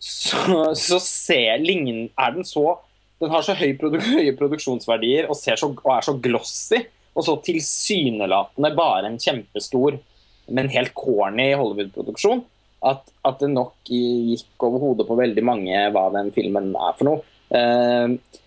så, 0.00 0.70
så 0.72 0.98
ser 1.04 1.58
lignen 1.60 2.06
Er 2.16 2.30
den 2.32 2.46
så 2.48 2.78
Den 3.20 3.28
har 3.34 3.44
så 3.44 3.52
høy 3.52 3.74
produ 3.76 3.98
høye 4.00 4.32
produksjonsverdier 4.38 5.28
og, 5.28 5.36
så, 5.36 5.68
og 5.68 5.90
er 5.92 6.06
så 6.06 6.14
glossy, 6.16 6.86
og 7.20 7.26
så 7.26 7.36
tilsynelatende 7.44 8.72
bare 8.76 9.10
en 9.10 9.20
kjempestor, 9.20 9.98
men 10.50 10.72
helt 10.72 10.94
corny 10.96 11.52
Hollywood-produksjon, 11.52 12.42
at, 12.88 13.04
at 13.28 13.42
det 13.42 13.50
nok 13.52 13.74
gikk 13.92 14.64
over 14.64 14.80
hodet 14.80 15.06
på 15.06 15.18
veldig 15.18 15.44
mange 15.44 15.82
hva 15.92 16.06
den 16.14 16.32
filmen 16.34 16.72
er 16.72 16.96
for 16.96 17.10
noe. 17.10 17.20
Eh, 17.52 18.40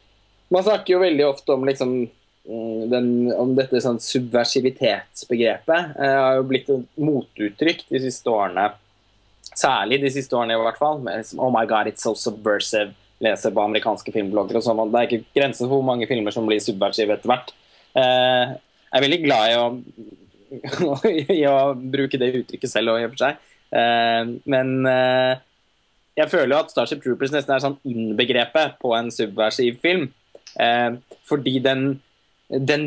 man 0.53 0.65
snakker 0.65 0.95
jo 0.95 1.03
veldig 1.03 1.25
ofte 1.27 1.55
om 1.55 1.65
liksom 1.69 1.93
mm, 2.03 2.81
den, 2.91 3.07
om 3.37 3.53
dette 3.57 3.81
sånn 3.83 4.01
subversivitetsbegrepet. 4.01 5.93
Det 5.97 6.09
har 6.17 6.39
jo 6.39 6.47
blitt 6.49 6.69
et 6.73 7.01
motuttrykk 7.01 7.85
de 7.89 8.03
siste 8.07 8.33
årene. 8.33 8.71
Særlig 9.53 10.01
de 10.01 10.11
siste 10.13 10.37
årene, 10.37 10.57
i 10.57 10.65
hvert 10.65 10.81
fall. 10.81 11.01
Med, 11.05 11.21
liksom, 11.21 11.41
oh 11.45 11.53
my 11.53 11.65
god, 11.69 11.89
it's 11.89 12.05
so 12.05 12.15
subversive. 12.17 12.93
Leser 13.23 13.53
på 13.55 13.63
amerikanske 13.63 14.13
filmblogger 14.13 14.59
og 14.59 14.65
sånn. 14.65 14.81
Det 14.91 14.99
er 14.99 15.09
ikke 15.09 15.37
grenser 15.39 15.67
for 15.67 15.77
hvor 15.77 15.89
mange 15.93 16.09
filmer 16.09 16.33
som 16.35 16.49
blir 16.49 16.61
subversive 16.63 17.15
etter 17.15 17.31
hvert. 17.31 17.53
Eh, 17.93 18.53
jeg 18.53 18.99
er 18.99 19.05
veldig 19.05 19.19
glad 19.23 19.51
i 19.51 19.57
å, 19.59 19.65
i 21.37 21.41
å 21.49 21.57
bruke 21.77 22.19
det 22.21 22.33
uttrykket 22.41 22.71
selv 22.71 22.93
og 22.93 23.01
i 23.01 23.07
og 23.07 23.15
for 23.15 23.25
seg. 23.25 23.41
Eh, 23.73 24.33
men 24.53 24.73
eh, 24.89 25.33
jeg 26.19 26.31
føler 26.31 26.55
jo 26.55 26.61
at 26.61 26.73
Starship 26.73 27.01
Troopers 27.03 27.33
nesten 27.33 27.55
er 27.55 27.63
sånn 27.63 27.79
innbegrepet 27.89 28.77
på 28.81 28.93
en 28.97 29.09
subversiv 29.13 29.79
film. 29.81 30.11
Fordi 31.25 31.55
den, 31.65 31.87
den 32.53 32.83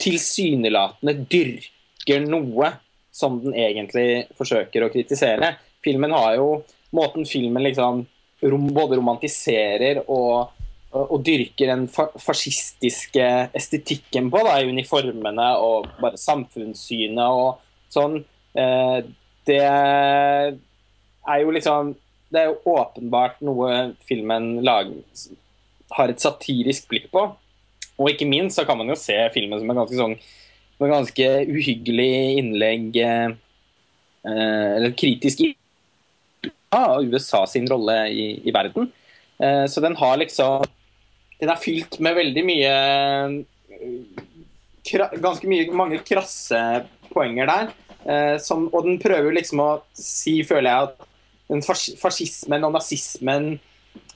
tilsynelatende 0.00 1.12
dyrker 1.28 2.22
noe 2.24 2.70
som 3.12 3.36
den 3.42 3.52
egentlig 3.52 4.24
forsøker 4.38 4.86
å 4.86 4.88
kritisere. 4.92 5.50
Filmen 5.84 6.14
har 6.16 6.38
jo 6.38 6.48
Måten 6.94 7.24
filmen 7.26 7.64
liksom 7.66 8.04
både 8.40 9.00
romantiserer 9.00 10.04
og, 10.04 10.53
og, 10.94 11.18
dyrker 11.26 11.70
den 11.72 11.86
fa 11.90 12.06
fascistiske 12.22 13.26
estetikken 13.56 14.30
på, 14.32 14.42
da, 14.46 14.60
uniformene 14.62 15.48
og 15.62 15.88
bare 16.00 16.20
samfunnssynet 16.20 17.24
og 17.24 17.58
sånn, 17.92 18.20
eh, 18.54 18.98
det 19.44 19.60
er 19.64 21.40
jo 21.42 21.52
liksom 21.52 21.94
Det 22.34 22.40
er 22.40 22.48
jo 22.48 22.72
åpenbart 22.74 23.36
noe 23.46 23.92
filmen 24.08 24.64
lager, 24.66 24.96
har 25.94 26.10
et 26.10 26.18
satirisk 26.18 26.88
blikk 26.90 27.04
på. 27.12 27.20
Og 27.94 28.08
ikke 28.10 28.26
minst 28.26 28.58
så 28.58 28.64
kan 28.66 28.80
man 28.80 28.88
jo 28.90 28.96
se 28.98 29.14
filmen 29.30 29.60
som 29.60 29.70
en 29.70 29.78
ganske 29.78 29.98
sånn 30.00 30.16
en 30.82 30.90
ganske 30.90 31.28
uhyggelig 31.46 32.38
innlegg 32.40 32.96
eh, 33.04 33.36
Eller 34.24 34.96
kritisk 34.98 35.44
av 36.74 37.04
USA 37.04 37.44
sin 37.46 37.68
rolle 37.70 37.94
i, 38.10 38.26
i 38.42 38.54
verden. 38.54 38.90
Eh, 39.38 39.66
så 39.70 39.82
den 39.84 39.94
har 40.00 40.16
liksom 40.18 40.64
Den 41.40 41.52
er 41.52 41.60
fylt 41.60 41.98
med 42.04 42.16
veldig 42.18 42.44
mye 42.46 42.74
kra, 44.86 45.08
Ganske 45.16 45.48
mye, 45.50 45.66
mange 45.74 46.00
krasse 46.06 46.60
poenger 47.10 47.50
der. 47.50 47.74
Eh, 48.04 48.36
som, 48.42 48.68
og 48.72 48.84
den 48.86 48.98
prøver 49.02 49.34
liksom 49.36 49.62
å 49.64 49.68
si, 49.96 50.42
føler 50.46 50.70
jeg, 50.70 50.88
at 50.90 51.10
den 51.48 51.62
fascismen 52.00 52.64
og 52.66 52.72
nazismen 52.74 53.46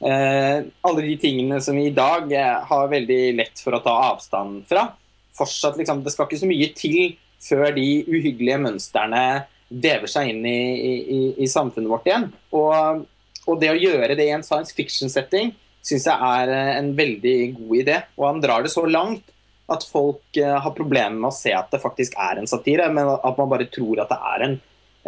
eh, 0.00 0.64
Alle 0.64 1.04
de 1.04 1.14
tingene 1.20 1.60
som 1.64 1.76
vi 1.76 1.86
i 1.88 1.94
dag 1.96 2.32
eh, 2.32 2.56
har 2.68 2.90
veldig 2.92 3.22
lett 3.38 3.62
for 3.62 3.76
å 3.76 3.82
ta 3.84 3.94
avstand 4.10 4.64
fra. 4.68 4.90
Fortsatt 5.38 5.78
liksom, 5.80 6.02
Det 6.04 6.14
skal 6.14 6.28
ikke 6.28 6.42
så 6.42 6.50
mye 6.50 6.72
til 6.76 7.16
før 7.38 7.70
de 7.76 7.86
uhyggelige 8.08 8.58
mønstrene 8.60 9.22
vever 9.68 10.10
seg 10.10 10.32
inn 10.32 10.44
i, 10.48 10.58
i, 10.82 11.20
i 11.44 11.48
samfunnet 11.48 11.90
vårt 11.90 12.08
igjen. 12.08 12.28
Og, 12.56 13.04
og, 13.44 13.54
det 13.60 13.70
å 13.70 13.78
gjøre 13.78 14.16
det 14.18 14.26
i 14.26 14.34
en 14.34 14.44
science 14.44 14.74
fiction-setting 14.74 15.52
syns 15.84 16.06
jeg 16.08 16.30
er 16.30 16.52
eh, 16.54 16.76
en 16.78 16.92
veldig 16.96 17.36
god 17.58 17.74
idé. 17.82 17.98
Og 18.18 18.26
han 18.28 18.40
drar 18.44 18.64
det 18.64 18.72
så 18.72 18.84
langt 18.88 19.34
at 19.68 19.84
folk 19.84 20.38
uh, 20.40 20.54
har 20.64 20.72
problemer 20.72 21.16
med 21.18 21.28
å 21.28 21.36
se 21.36 21.52
at 21.52 21.68
det 21.68 21.82
faktisk 21.82 22.14
er 22.16 22.38
en 22.40 22.48
satire, 22.48 22.86
men 22.88 23.10
at 23.12 23.40
man 23.40 23.50
bare 23.50 23.66
tror 23.68 24.00
at 24.00 24.08
det 24.08 24.16
er 24.30 24.44
en, 24.46 24.54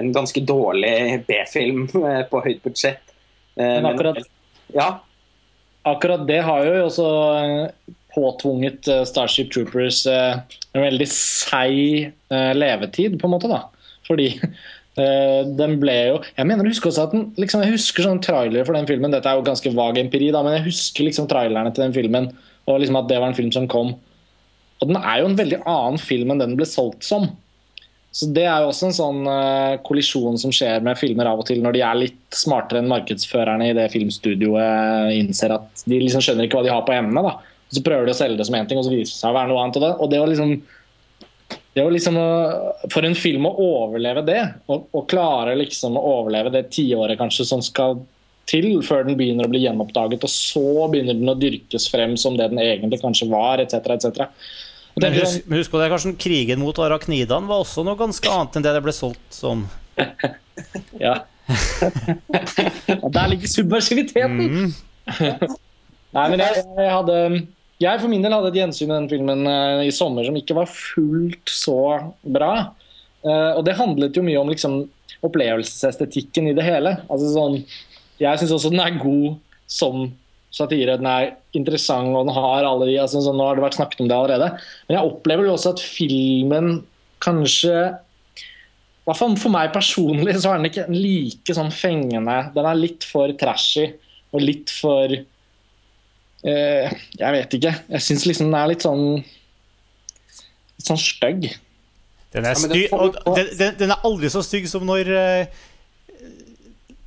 en 0.02 0.10
ganske 0.12 0.42
dårlig 0.44 1.22
B-film 1.28 1.86
uh, 1.94 2.26
på 2.28 2.42
høyt 2.44 2.60
budsjett. 2.66 3.06
Men 3.56 3.88
akkurat, 3.88 4.20
men, 4.20 4.28
ja. 4.72 4.84
akkurat 5.88 6.22
det 6.28 6.38
har 6.46 6.64
jo 6.64 6.84
også 6.86 7.08
påtvunget 8.14 8.86
Starship 9.08 9.50
Troopers 9.52 10.04
en 10.08 10.80
veldig 10.80 11.08
seig 11.10 12.12
levetid, 12.56 13.18
på 13.20 13.28
en 13.28 13.34
måte. 13.34 13.50
da. 13.50 13.64
Fordi 14.06 14.30
den 14.98 15.76
ble 15.80 15.94
jo 16.10 16.16
Jeg 16.34 16.48
mener 16.50 16.66
husker 16.66 16.90
også 16.90 17.04
at 17.06 17.12
den, 17.14 17.28
liksom, 17.38 17.62
jeg 17.62 17.76
husker 17.76 18.04
sånn 18.04 18.18
trailer 18.20 18.66
for 18.66 18.74
den 18.76 18.88
filmen. 18.88 19.12
Dette 19.14 19.30
er 19.30 19.38
jo 19.38 19.46
ganske 19.46 19.70
vag 19.72 20.00
empiri, 20.02 20.32
da, 20.34 20.42
men 20.44 20.56
jeg 20.58 20.66
husker 20.66 21.06
liksom 21.06 21.28
trailerne 21.30 21.70
til 21.72 21.86
den 21.86 21.94
filmen. 21.94 22.26
Og 22.66 22.82
liksom 22.82 22.98
at 22.98 23.06
det 23.08 23.20
var 23.22 23.30
en 23.30 23.38
film 23.38 23.52
som 23.54 23.68
kom 23.70 23.94
og 24.80 24.88
den 24.88 24.98
er 24.98 25.20
jo 25.20 25.28
en 25.28 25.38
veldig 25.38 25.60
annen 25.68 26.00
film 26.00 26.32
enn 26.32 26.40
den 26.40 26.56
ble 26.58 26.66
solgt 26.68 27.04
som. 27.06 27.28
Så 28.10 28.26
Det 28.34 28.42
er 28.42 28.64
jo 28.64 28.72
også 28.72 28.88
en 28.88 28.96
sånn 28.96 29.20
uh, 29.28 29.78
kollisjon 29.86 30.40
som 30.40 30.50
skjer 30.54 30.82
med 30.82 30.98
filmer 30.98 31.28
av 31.30 31.42
og 31.42 31.46
til, 31.46 31.60
når 31.62 31.76
de 31.76 31.82
er 31.86 32.00
litt 32.00 32.34
smartere 32.34 32.80
enn 32.82 32.90
markedsførerne 32.90 33.68
i 33.70 33.76
det 33.76 33.86
filmstudioet 33.92 35.14
innser 35.14 35.54
at 35.54 35.84
de 35.84 36.00
liksom 36.00 36.24
skjønner 36.24 36.48
ikke 36.48 36.58
hva 36.58 36.66
de 36.66 36.72
har 36.74 36.82
på 36.88 36.96
emnet. 36.96 37.28
da. 37.28 37.36
Og 37.70 37.76
Så 37.76 37.84
prøver 37.86 38.08
de 38.08 38.16
å 38.16 38.18
selge 38.18 38.40
det 38.40 38.48
som 38.48 38.56
én 38.58 38.66
ting, 38.66 38.80
og 38.80 38.88
så 38.88 38.94
viser 38.94 39.12
det 39.12 39.20
seg 39.20 39.30
å 39.30 39.36
være 39.36 39.52
noe 39.52 39.62
annet. 39.62 39.78
Og 39.78 39.84
det, 39.84 39.92
og 39.94 40.10
det 40.10 40.22
å 40.24 40.26
liksom, 40.32 40.56
det 41.74 41.84
var 41.86 41.92
liksom 41.94 42.16
For 42.90 43.06
en 43.06 43.14
film 43.14 43.46
å 43.46 43.52
overleve 43.62 44.24
det, 44.26 44.40
og, 44.70 44.88
og 44.96 45.04
klare 45.10 45.54
liksom 45.58 45.98
å 45.98 46.06
overleve 46.16 46.50
det 46.54 46.64
tiåret 46.74 47.18
kanskje 47.20 47.46
som 47.46 47.62
skal 47.62 48.00
til 48.50 48.80
før 48.82 49.04
den 49.06 49.18
begynner 49.18 49.46
å 49.46 49.52
bli 49.52 49.62
gjenoppdaget, 49.62 50.24
og 50.26 50.32
så 50.32 50.88
begynner 50.90 51.14
den 51.14 51.30
å 51.30 51.36
dyrkes 51.38 51.86
frem 51.92 52.16
som 52.18 52.34
det 52.38 52.48
den 52.50 52.58
egentlig 52.62 52.98
kanskje 53.02 53.28
var, 53.30 53.62
etc., 53.62 53.94
etc. 53.94 54.24
Men 54.98 55.14
husk, 55.14 55.44
men 55.46 55.60
husk 55.60 55.70
på 55.70 55.78
det, 55.78 55.86
Karsten, 55.92 56.16
krigen 56.18 56.58
mot 56.58 56.78
arachnidaen 56.82 57.46
var 57.46 57.62
også 57.62 57.84
noe 57.86 57.98
ganske 58.00 58.32
annet 58.34 58.58
enn 58.58 58.66
det 58.66 58.74
det 58.74 58.82
ble 58.82 58.96
solgt 58.96 59.22
som. 59.38 59.62
ja. 61.06 61.14
Der 63.10 63.30
ligger 63.30 63.48
subversiviteten! 63.48 64.40
Mm. 64.40 64.72
Nei, 66.16 66.26
men 66.30 66.42
jeg, 66.42 66.62
jeg, 66.76 66.90
hadde 66.90 67.16
Jeg 67.80 68.00
for 68.02 68.12
min 68.12 68.20
del 68.24 68.34
hadde 68.34 68.50
et 68.52 68.58
gjensyn 68.60 68.90
med 68.90 68.98
den 68.98 69.10
filmen 69.10 69.46
uh, 69.48 69.80
i 69.86 69.92
sommer 69.94 70.26
som 70.26 70.36
ikke 70.36 70.56
var 70.58 70.68
fullt 70.68 71.52
så 71.52 71.80
bra. 72.28 72.52
Uh, 73.24 73.56
og 73.56 73.62
det 73.64 73.78
handlet 73.78 74.16
jo 74.16 74.24
mye 74.24 74.40
om 74.40 74.50
liksom, 74.52 74.82
opplevelsesestetikken 75.24 76.50
i 76.50 76.56
det 76.56 76.66
hele. 76.66 76.98
Altså 77.08 77.32
sånn 77.32 77.62
Jeg 78.20 78.40
syns 78.40 78.52
også 78.56 78.72
den 78.72 78.84
er 78.84 79.00
god 79.00 79.38
som 79.70 80.10
satire. 80.52 80.98
Den 81.00 81.08
er 81.08 81.32
interessant, 81.56 82.12
og 82.12 82.28
den 82.28 82.36
har 82.36 82.68
alle 82.68 82.90
de 82.90 82.98
altså, 83.00 83.24
Nå 83.32 83.48
har 83.48 83.56
det 83.56 83.64
vært 83.64 83.80
snakket 83.80 84.04
om 84.04 84.12
det 84.12 84.18
allerede. 84.18 84.52
Men 84.88 84.98
jeg 84.98 85.12
opplever 85.14 85.48
jo 85.48 85.56
også 85.56 85.74
at 85.74 85.84
filmen 85.84 86.82
kanskje 87.24 87.74
For 89.08 89.52
meg 89.52 89.72
personlig 89.74 90.36
så 90.38 90.52
er 90.52 90.60
den 90.60 90.68
ikke 90.68 90.88
like 90.92 91.56
sånn 91.56 91.72
fengende. 91.72 92.38
Den 92.52 92.68
er 92.68 92.78
litt 92.78 93.08
for 93.08 93.32
trashy 93.40 93.88
og 94.30 94.44
litt 94.44 94.70
for 94.70 95.16
Jeg 96.44 97.32
vet 97.36 97.58
ikke. 97.58 97.74
Jeg 97.90 98.04
syns 98.06 98.24
liksom 98.28 98.48
den 98.48 98.56
er 98.56 98.70
litt 98.70 98.86
sånn 98.86 99.04
litt 100.80 100.88
sånn 100.88 101.00
stygg. 101.00 101.50
Den 102.30 102.46
er, 102.46 102.56
styr, 102.56 102.92
og 102.94 103.18
den, 103.36 103.50
den, 103.58 103.76
den 103.80 103.92
er 103.92 104.06
aldri 104.06 104.30
så 104.30 104.42
stygg 104.46 104.68
som 104.70 104.86
når 104.86 105.10
uh, 105.10 105.60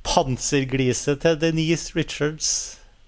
pansergliset 0.04 1.22
til 1.24 1.38
Denise 1.40 1.96
Richards 1.96 2.50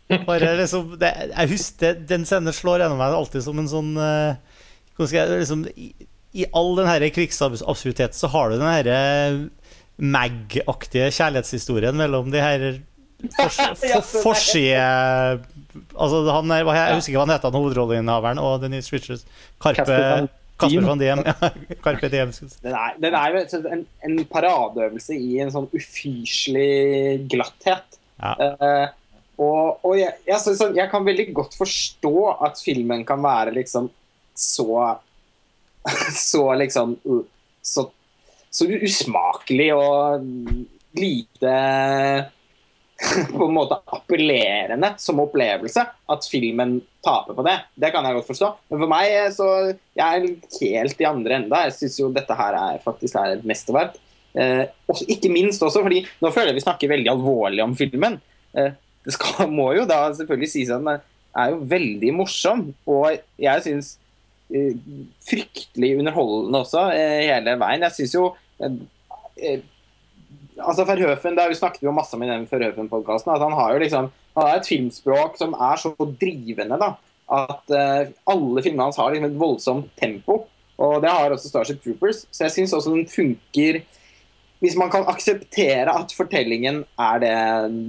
Liksom, 0.16 0.94
det, 1.00 1.10
jeg 1.32 1.50
husker 1.50 1.96
Den 2.08 2.24
scenen 2.28 2.54
slår 2.54 2.84
gjennom 2.84 3.00
meg 3.02 3.16
alltid 3.16 3.44
som 3.44 3.58
en 3.60 3.68
sånn 3.68 3.92
uh, 3.98 4.38
jeg, 4.96 5.28
liksom, 5.28 5.66
i, 5.76 5.90
i, 6.32 6.46
all 6.56 6.72
den 6.78 6.88
krigsabsurditeten 7.12 8.16
så 8.16 8.30
har 8.32 8.48
du 8.48 8.56
den 8.56 8.70
herre 8.70 9.00
Mag-aktige 9.96 11.10
kjærlighetshistorien 11.16 11.96
mellom 11.96 12.30
de 12.32 12.40
her 12.40 12.64
forside 14.26 14.82
Altså 15.96 16.18
han 16.28 16.50
er, 16.52 16.68
Jeg 16.76 16.96
husker 16.96 17.12
ikke 17.12 17.20
hva 17.20 17.26
han 17.26 17.34
heter, 17.34 17.54
hovedrolleinnehaveren 17.56 18.40
og 18.40 18.62
Denise 18.62 18.92
Richards. 18.92 19.24
Karpe 19.60 20.28
Kasper 20.60 20.86
van 20.88 21.00
Diem. 21.00 21.22
Karpe 21.84 22.08
Diem. 22.12 22.32
Den 22.62 22.76
er, 22.76 22.94
den 23.00 23.16
er 23.16 23.34
jo 23.34 23.62
en, 23.72 23.82
en 24.08 24.20
paradeøvelse 24.30 25.16
i 25.16 25.40
en 25.44 25.52
sånn 25.52 25.68
ufyselig 25.76 27.26
glatthet. 27.32 27.98
Ja. 28.16 28.32
Uh, 28.40 28.86
og, 29.36 29.84
og 29.84 29.98
jeg, 29.98 30.14
jeg, 30.24 30.38
så, 30.40 30.54
så, 30.56 30.70
jeg, 30.76 30.88
kan 30.88 31.04
veldig 31.04 31.26
godt 31.36 31.58
forstå 31.58 32.14
at 32.46 32.60
filmen 32.64 33.04
kan 33.08 33.20
være 33.24 33.52
liksom 33.58 33.90
så 34.36 34.96
Så 36.30 36.42
liksom 36.56 36.96
Så, 37.60 37.84
så 38.50 38.64
usmakelig 38.64 39.68
og 39.76 40.24
lite 40.96 41.52
på 43.36 43.44
en 43.44 43.54
måte 43.54 43.76
appellerende 43.92 44.94
som 45.00 45.20
opplevelse 45.20 45.82
at 45.84 46.28
filmen 46.30 46.78
taper 47.04 47.36
på 47.36 47.44
det. 47.44 47.56
Det 47.76 47.90
kan 47.92 48.06
jeg 48.06 48.16
godt 48.16 48.30
forstå. 48.30 48.48
Men 48.72 48.82
for 48.82 48.92
meg 48.92 49.12
eh, 49.12 49.28
så 49.34 49.48
jeg 49.68 50.06
er 50.06 50.28
helt 50.60 51.02
i 51.02 51.08
andre 51.08 51.38
enda. 51.40 51.62
Jeg 51.66 51.76
syns 51.76 52.00
jo 52.00 52.10
dette 52.14 52.38
her 52.38 52.56
er 52.60 52.80
faktisk 52.84 53.18
er 53.20 53.36
et 53.36 53.44
mesterverk. 53.48 53.98
Eh, 54.36 54.64
ikke 55.08 55.32
minst 55.32 55.62
også 55.64 55.80
fordi 55.80 56.02
Nå 56.20 56.28
føler 56.28 56.50
jeg 56.50 56.58
vi 56.58 56.64
snakker 56.66 56.90
veldig 56.92 57.12
alvorlig 57.12 57.62
om 57.64 57.76
filmen. 57.76 58.18
Eh, 58.56 58.72
det 59.06 59.14
skal, 59.14 59.52
må 59.52 59.70
jo 59.76 59.86
da 59.88 60.00
selvfølgelig 60.16 60.50
sies 60.52 60.72
at 60.72 60.82
den 60.82 61.04
er 61.36 61.52
jo 61.52 61.62
veldig 61.68 62.16
morsom. 62.16 62.66
Og 62.88 63.20
jeg 63.40 63.64
syns 63.66 63.94
eh, 64.50 64.72
fryktelig 65.28 65.94
underholdende 66.00 66.64
også 66.64 66.88
eh, 66.96 67.22
hele 67.28 67.58
veien. 67.60 67.86
Jeg 67.86 67.98
syns 68.00 68.16
jo 68.16 68.30
eh, 68.64 69.60
altså 70.62 70.86
Verhøfen, 70.88 71.36
Vi 71.36 71.54
snakket 71.54 71.82
jo 71.82 71.92
masse 71.92 72.16
om 72.16 72.22
i 72.22 72.28
den 72.28 72.46
Verhøfen-podkasten. 72.46 73.34
at 73.34 73.42
Han 73.42 73.52
har 73.52 73.72
jo 73.74 73.78
liksom, 73.78 74.10
han 74.36 74.46
har 74.46 74.56
et 74.56 74.68
filmspråk 74.68 75.36
som 75.38 75.54
er 75.54 75.76
så 75.76 75.94
drivende 75.96 76.78
da, 76.78 76.94
at 77.32 77.74
uh, 77.74 78.12
alle 78.26 78.62
filmene 78.62 78.86
hans 78.86 78.96
har 78.96 79.10
liksom 79.10 79.30
et 79.30 79.40
voldsomt 79.40 79.90
tempo. 79.98 80.46
Og 80.78 81.00
det 81.02 81.10
har 81.10 81.32
også 81.32 81.48
Starship 81.48 81.82
Troopers. 81.82 82.26
Så 82.30 82.44
jeg 82.44 82.52
syns 82.52 82.74
også 82.76 82.92
den 82.92 83.08
funker 83.08 83.82
Hvis 84.60 84.76
man 84.76 84.90
kan 84.90 85.04
akseptere 85.08 85.92
at 85.92 86.12
fortellingen 86.16 86.84
er 86.98 87.18
det 87.20 87.36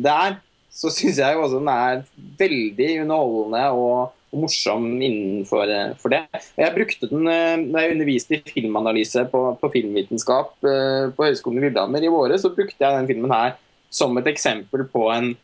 det 0.03 0.11
er, 0.11 0.37
så 0.71 0.91
syns 0.91 1.17
jeg 1.17 1.33
jo 1.33 1.43
også 1.45 1.61
den 1.61 1.69
er 1.71 2.01
veldig 2.37 2.89
underholdende 3.01 3.61
og, 3.71 4.11
og 4.33 4.43
morsom 4.43 4.87
innenfor 4.99 5.71
eh, 5.71 5.93
for 6.01 6.13
det. 6.13 6.23
Jeg 6.59 6.75
brukte 6.75 7.09
den 7.11 7.27
eh, 7.31 7.63
da 7.71 7.83
jeg 7.83 7.95
underviste 7.95 8.37
i 8.37 8.43
filmanalyse 8.51 9.25
på, 9.31 9.43
på 9.61 9.71
filmvitenskap 9.73 10.67
eh, 10.67 11.09
på 11.15 11.27
Høgskolen 11.27 11.61
i 11.61 11.67
Lillehammer 11.67 12.03
i 12.03 12.11
våre, 12.11 12.39
så 12.41 12.51
brukte 12.55 12.83
jeg 12.83 12.97
den 12.97 13.09
filmen 13.09 13.33
her 13.33 13.55
som 13.93 14.17
et 14.19 14.31
eksempel 14.33 14.87
på 14.91 15.09
en 15.13 15.35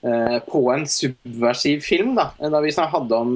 på 0.00 0.60
en 0.72 0.86
subversiv 0.88 1.82
film, 1.84 2.14
da, 2.16 2.30
da 2.40 2.62
vi 2.64 2.70
hadde 2.72 3.16
om 3.20 3.34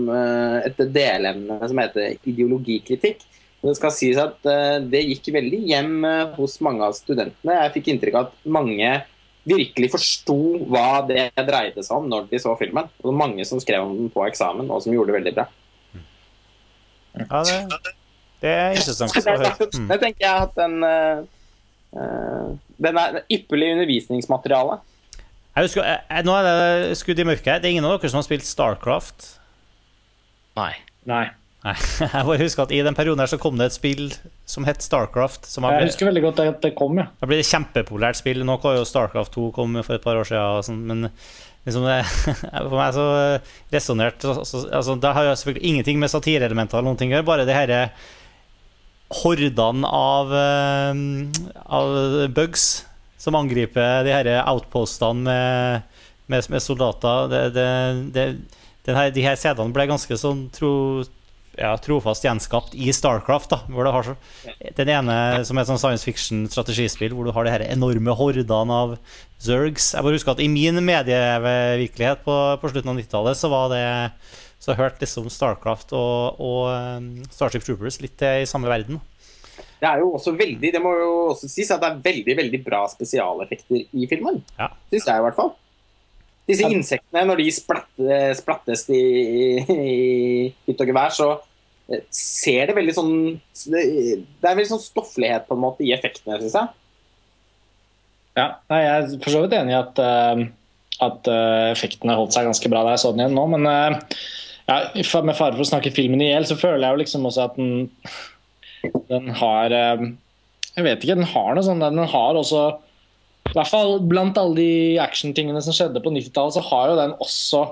et 0.65 0.79
delemne 0.95 1.59
som 1.61 1.77
heter 1.77 2.15
ideologikritikk. 2.25 3.21
Det 3.61 3.75
skal 3.77 3.93
sies 3.93 4.17
at 4.17 4.39
det 4.89 5.03
gikk 5.03 5.29
veldig 5.37 5.59
hjem 5.69 6.07
hos 6.39 6.55
mange 6.65 6.89
av 6.89 6.97
studentene. 6.97 7.59
Jeg 7.59 7.75
fikk 7.75 7.91
inntrykk 7.93 8.17
av 8.17 8.31
at 8.31 8.49
mange 8.57 8.95
virkelig 9.45 9.91
forsto 9.93 10.39
hva 10.73 11.03
det 11.09 11.29
dreide 11.37 11.85
seg 11.85 11.99
om 11.99 12.09
når 12.11 12.31
de 12.31 12.41
så 12.41 12.55
filmen. 12.61 12.89
Og 12.89 13.05
det 13.05 13.11
var 13.11 13.21
mange 13.21 13.45
som 13.49 13.61
skrev 13.63 13.85
om 13.85 13.93
den 13.99 14.11
på 14.13 14.25
eksamen, 14.27 14.71
og 14.71 14.83
som 14.85 14.95
gjorde 14.95 15.13
det 15.13 15.19
veldig 15.19 15.35
bra. 15.37 15.47
Ja, 17.15 17.43
det, 17.47 17.93
det 18.43 18.55
er 18.55 18.75
interessant 18.75 19.15
å 19.21 19.25
høre. 19.29 19.53
Mm. 19.77 19.87
Jeg 19.93 20.03
tenker 20.03 20.27
jeg 20.27 20.49
at 20.49 20.57
den 20.59 20.89
eh, 20.89 21.23
eh, 21.95 22.49
Den 22.89 22.99
er 22.99 23.21
ypperlig 23.31 23.71
undervisningsmateriale. 23.77 24.81
Jeg 25.55 25.69
husker, 25.69 25.87
jeg, 25.87 26.27
nå 26.27 26.35
er 26.35 26.49
det 26.49 26.99
skudd 26.99 27.21
i 27.23 27.29
mørket. 27.29 27.63
Det 27.63 27.69
er 27.69 27.77
ingen 27.77 27.87
av 27.87 27.95
dere 27.95 28.11
som 28.11 28.19
har 28.19 28.27
spilt 28.27 28.47
Starcraft? 28.49 29.29
Nei. 30.59 30.73
Nei. 31.07 31.29
Nei. 31.65 31.75
Jeg 32.03 32.27
bare 32.29 32.41
husker 32.43 32.67
at 32.67 32.75
I 32.77 32.83
den 32.85 32.97
perioden 32.97 33.23
her 33.23 33.31
så 33.31 33.39
kom 33.41 33.57
det 33.57 33.71
et 33.71 33.77
spill 33.77 34.11
som 34.49 34.67
het 34.69 34.85
Starcraft. 34.85 35.49
Som 35.49 35.65
ble, 35.65 35.79
Jeg 35.81 35.93
husker 35.93 36.11
veldig 36.11 36.25
godt 36.27 36.43
at 36.45 36.61
det 36.65 36.75
kom, 36.77 36.99
ja. 37.01 37.09
det 37.21 37.29
ble 37.31 37.41
et 37.41 37.49
kjempepopulært 37.49 38.21
spill. 38.21 38.45
Nå 38.45 38.59
kom 38.63 38.77
jo 38.77 38.85
Starcraft 38.89 39.33
2 39.37 39.49
kom 39.57 39.79
for 39.81 39.97
et 39.97 40.05
par 40.05 40.21
år 40.21 40.29
siden. 40.29 40.59
Og 40.59 40.67
sånn, 40.69 40.83
men 40.91 41.09
liksom 41.65 41.87
det, 41.89 42.03
for 42.53 42.77
meg 42.77 42.91
så 42.97 43.07
resonnert 43.73 44.27
altså, 44.29 44.67
altså, 44.69 44.99
Det 45.01 45.15
har 45.17 45.31
jo 45.31 45.39
selvfølgelig 45.41 45.71
ingenting 45.71 46.03
med 46.03 46.13
satireelementer 46.13 46.79
eller 46.79 46.91
noen 46.91 47.01
ting 47.01 47.15
å 47.15 47.19
gjøre. 47.19 47.29
Bare 47.33 47.49
det 47.49 47.57
herre 47.57 47.81
hordene 49.15 49.89
av, 49.89 50.33
eh, 50.37 51.01
av 51.65 51.97
bugs 52.35 52.85
som 53.21 53.37
angriper 53.39 54.05
de 54.05 54.13
her 54.13 54.29
outpostene 54.43 55.25
med, 55.25 55.99
med, 56.29 56.53
med 56.53 56.61
soldater. 56.61 57.29
Det, 57.33 57.43
det, 57.57 57.69
det, 58.13 58.25
den 58.85 58.99
her, 58.99 59.13
de 59.17 59.25
her 59.25 59.39
sedene 59.41 59.73
ble 59.73 59.87
ganske 59.89 60.19
sånn 60.21 60.49
tro, 60.53 60.73
ja, 61.59 61.73
trofast 61.83 62.25
gjenskapt 62.27 62.75
i 62.75 62.93
Starcraft. 62.95 63.51
da 63.53 63.61
hvor 63.69 63.87
du 63.87 63.93
har 63.95 64.07
så, 64.07 64.15
Den 64.77 64.93
ene 64.93 65.17
som 65.47 65.59
er 65.59 65.65
et 65.65 65.71
sånn 65.71 65.81
science 65.81 66.07
fiction-strategispill, 66.07 67.15
hvor 67.15 67.29
du 67.29 67.35
har 67.35 67.47
de 67.47 67.55
her 67.55 67.67
enorme 67.69 68.17
hordene 68.19 68.79
av 68.85 68.97
Zergs. 69.43 69.93
Jeg 69.95 70.07
bare 70.07 70.17
husker 70.17 70.35
at 70.35 70.43
I 70.45 70.51
min 70.51 70.81
medievirkelighet 70.85 72.25
på, 72.27 72.39
på 72.61 72.73
slutten 72.73 72.95
av 72.95 73.01
90-tallet 73.01 73.41
så 73.41 73.53
var 73.53 73.73
det 73.75 73.85
så 74.65 74.77
hørte 74.79 75.05
liksom 75.05 75.27
Starcraft 75.29 75.93
og, 75.93 76.41
og 76.41 76.71
um, 76.73 77.11
Starship 77.29 77.67
Troopers 77.67 77.99
litt 78.01 78.23
i 78.25 78.47
samme 78.49 78.71
verden. 78.71 79.01
Det 79.81 79.91
er 79.91 80.01
jo 80.01 80.15
også 80.17 80.33
veldig, 80.39 80.71
det 80.73 80.81
må 80.81 80.95
jo 80.97 81.11
også 81.35 81.51
sies 81.51 81.69
at 81.75 81.83
det 81.83 81.91
er 81.91 82.01
veldig 82.07 82.37
veldig 82.39 82.61
bra 82.65 82.85
spesialeffekter 82.89 83.83
i 83.85 84.09
filmen. 84.09 84.41
Ja. 84.57 84.71
Syns 84.89 85.11
jeg 85.11 85.21
i 85.21 85.27
hvert 85.27 85.37
fall. 85.37 85.53
Disse 86.45 86.69
insektene, 86.69 87.25
når 87.25 87.41
de 87.41 87.51
splattes, 87.57 88.41
splattes 88.43 88.85
i, 88.93 89.03
i 89.65 89.93
hytt 90.69 90.83
og 90.83 90.91
gevær, 90.91 91.13
så 91.17 91.29
eh, 91.89 92.03
ser 92.13 92.69
det 92.69 92.77
veldig 92.77 92.95
sånn 92.97 93.15
Det 93.73 93.85
er 94.45 94.59
veldig 94.59 94.73
sånn 94.75 94.83
stofflighet 94.83 95.47
på 95.49 95.57
en 95.57 95.63
måte 95.65 95.87
i 95.87 95.95
effektene, 95.97 96.37
syns 96.43 96.59
jeg. 96.59 96.73
Ja, 98.35 98.49
nei, 98.69 98.81
jeg 98.83 98.95
er 98.99 99.19
for 99.23 99.31
så 99.31 99.45
vidt 99.45 99.57
enig 99.57 99.73
i 99.73 99.79
at, 99.79 100.01
uh, 100.03 100.43
at 101.07 101.31
uh, 101.31 101.71
effektene 101.71 102.17
holdt 102.19 102.35
seg 102.35 102.49
ganske 102.49 102.71
bra 102.73 102.83
da 102.83 102.97
jeg 102.97 103.05
så 103.05 103.13
den 103.15 103.25
igjen 103.25 103.39
nå. 103.39 103.45
Men 103.55 103.69
uh, 103.71 104.19
ja, 104.67 104.79
med 105.23 105.39
fare 105.39 105.55
for 105.55 105.63
å 105.63 105.69
snakke 105.71 105.95
filmen 105.95 106.23
i 106.25 106.33
hjel, 106.33 106.49
så 106.51 106.59
føler 106.59 106.83
jeg 106.83 106.97
jo 106.97 107.03
liksom 107.05 107.29
også 107.31 107.47
at 107.47 107.57
den, 107.61 107.87
den 109.13 109.31
har 109.39 109.73
Jeg 109.73 110.85
vet 110.85 111.05
ikke, 111.05 111.17
den 111.21 111.31
har 111.31 111.55
noe 111.55 111.65
sånn 111.65 111.85
Den 111.85 112.01
har 112.11 112.41
også 112.41 112.65
I 113.51 113.55
hvert 113.55 113.71
fall 113.71 113.99
blant 114.09 114.39
alle 114.41 114.57
de 114.57 114.99
actiontingene 115.03 115.61
som 115.63 115.75
skjedde 115.77 116.03
på 116.03 116.13
90-tallet, 116.15 116.57
så 116.57 116.63
har 116.71 116.91
jo 116.91 116.99
den 116.99 117.17
også 117.23 117.63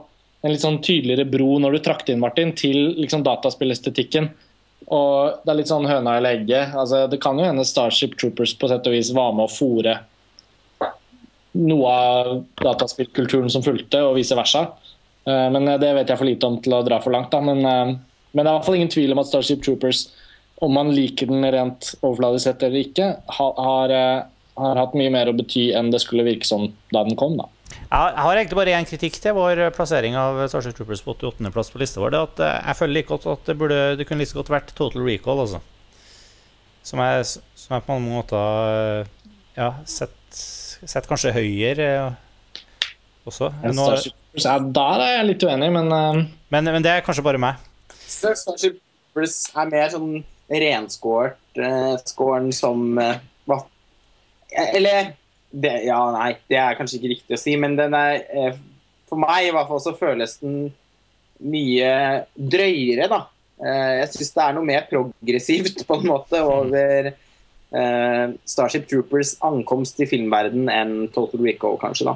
en 0.42 0.52
litt 0.52 0.62
sånn 0.64 0.80
tydeligere 0.82 1.26
bro 1.30 1.56
når 1.62 1.76
du 1.76 1.82
trakk 1.86 2.04
det 2.06 2.14
inn, 2.14 2.22
Martin, 2.22 2.52
til 2.58 2.94
liksom 2.98 3.24
dataspillestetikken. 3.26 4.28
Og 4.92 5.42
det 5.42 5.52
er 5.52 5.58
litt 5.60 5.70
sånn 5.70 5.86
høna 5.88 6.16
eller 6.18 6.38
egget. 6.38 6.74
Altså, 6.74 7.04
det 7.10 7.20
kan 7.22 7.38
jo 7.38 7.46
hende 7.46 7.64
Starship 7.66 8.16
Troopers 8.18 8.54
på 8.58 8.70
sett 8.70 8.88
og 8.90 8.96
vis 8.96 9.12
var 9.14 9.34
med 9.36 9.46
å 9.46 9.52
fòre 9.52 10.00
noe 11.52 11.92
av 11.92 12.30
dataspillkulturen 12.62 13.50
som 13.52 13.64
fulgte, 13.64 14.00
og 14.02 14.16
vice 14.16 14.36
versa. 14.36 14.66
Eh, 15.28 15.48
Men 15.52 15.68
det 15.80 15.92
vet 15.94 16.08
jeg 16.10 16.18
for 16.18 16.28
lite 16.28 16.48
om 16.48 16.58
til 16.64 16.74
å 16.74 16.82
dra 16.86 16.98
for 17.04 17.14
langt. 17.14 17.30
Da. 17.30 17.40
Men, 17.40 17.64
eh, 17.64 17.94
men 18.32 18.44
det 18.44 18.48
er 18.48 18.52
i 18.52 18.58
hvert 18.58 18.66
fall 18.66 18.80
ingen 18.80 18.92
tvil 18.92 19.12
om 19.12 19.22
at 19.22 19.28
Starship 19.30 19.62
Troopers, 19.62 20.08
om 20.62 20.72
man 20.72 20.92
liker 20.94 21.26
den 21.26 21.44
rent 21.44 21.94
overfladisk 22.02 22.44
sett 22.48 22.62
eller 22.62 22.86
ikke, 22.86 23.08
har, 23.38 24.26
har, 24.58 24.78
hatt 24.78 24.94
mye 24.98 25.12
mer 25.12 25.30
å 25.30 25.36
bety 25.36 25.70
enn 25.76 25.90
det 25.92 26.02
skulle 26.02 26.26
virke 26.26 26.48
som 26.48 26.68
da 26.94 27.04
den 27.06 27.18
kom. 27.18 27.36
da. 27.40 27.48
Jeg 27.72 28.24
har 28.24 28.38
egentlig 28.38 28.56
bare 28.56 28.74
én 28.76 28.88
kritikk 28.88 29.18
til 29.20 29.36
vår 29.36 29.66
plassering 29.76 30.16
av 30.16 30.40
Starship 30.48 30.76
Troopers 30.76 31.02
på 31.04 31.14
88.-plass 31.18 31.72
på 31.72 31.80
lista 31.82 32.00
vår. 32.00 32.12
Det 32.12 32.18
er 32.18 32.28
at 32.28 32.42
eh, 32.46 32.58
jeg 32.68 32.78
føler 32.80 32.96
like 32.98 33.10
godt 33.10 33.28
at 33.32 33.48
det, 33.48 33.56
burde, 33.60 33.80
det 34.00 34.06
kunne 34.08 34.24
like 34.24 34.36
godt 34.38 34.52
vært 34.52 34.72
Total 34.76 35.04
Recall, 35.04 35.42
altså. 35.44 35.62
Som 36.82 37.02
jeg, 37.04 37.26
som 37.28 37.76
jeg 37.76 37.86
på 37.86 37.96
mange 37.96 38.16
måter 38.16 39.02
eh, 39.04 39.32
ja, 39.58 39.70
sett, 39.88 40.16
sett 40.32 41.08
kanskje 41.08 41.34
høyere 41.36 41.88
eh, 41.92 42.54
også. 43.28 43.52
Nå, 43.72 43.88
ja, 44.40 44.56
der 44.80 45.04
er 45.04 45.12
jeg 45.18 45.28
litt 45.28 45.44
uenig, 45.46 45.68
men 45.74 45.92
uh, 45.92 46.22
men, 46.52 46.68
men 46.74 46.84
det 46.84 46.90
er 46.90 47.04
kanskje 47.04 47.24
bare 47.24 47.40
meg. 47.40 47.60
Starship 48.08 48.80
Troopers 48.80 49.36
er 49.52 49.68
mer 49.68 49.92
sånn 49.92 50.22
renskåret 50.52 51.60
uh, 51.60 52.50
som 52.56 52.88
hva? 52.96 53.12
Eller 54.52 55.12
det, 55.52 55.72
Ja, 55.86 56.00
nei, 56.14 56.36
det 56.48 56.58
er 56.60 56.78
kanskje 56.78 56.98
ikke 56.98 57.12
riktig 57.14 57.36
å 57.36 57.40
si, 57.40 57.56
men 57.60 57.76
den 57.78 57.96
er 57.96 58.22
eh, 58.32 58.56
For 59.10 59.20
meg 59.20 59.48
i 59.48 59.52
hvert 59.54 59.68
fall 59.68 59.82
så 59.84 59.96
føles 59.96 60.38
den 60.40 60.72
mye 61.42 61.92
drøyere, 62.38 63.08
da. 63.10 63.24
Eh, 63.62 63.92
jeg 64.00 64.12
syns 64.14 64.34
det 64.36 64.44
er 64.44 64.56
noe 64.56 64.66
mer 64.68 64.84
progressivt 64.88 65.82
på 65.88 65.98
en 65.98 66.06
måte 66.06 66.38
over 66.46 67.08
uh, 67.10 68.26
Starship 68.46 68.86
Troopers 68.86 69.34
ankomst 69.42 69.98
i 69.98 70.06
filmverden 70.06 70.70
enn 70.70 70.92
Total 71.14 71.42
Recall, 71.42 71.80
kanskje, 71.82 72.12
da. 72.12 72.14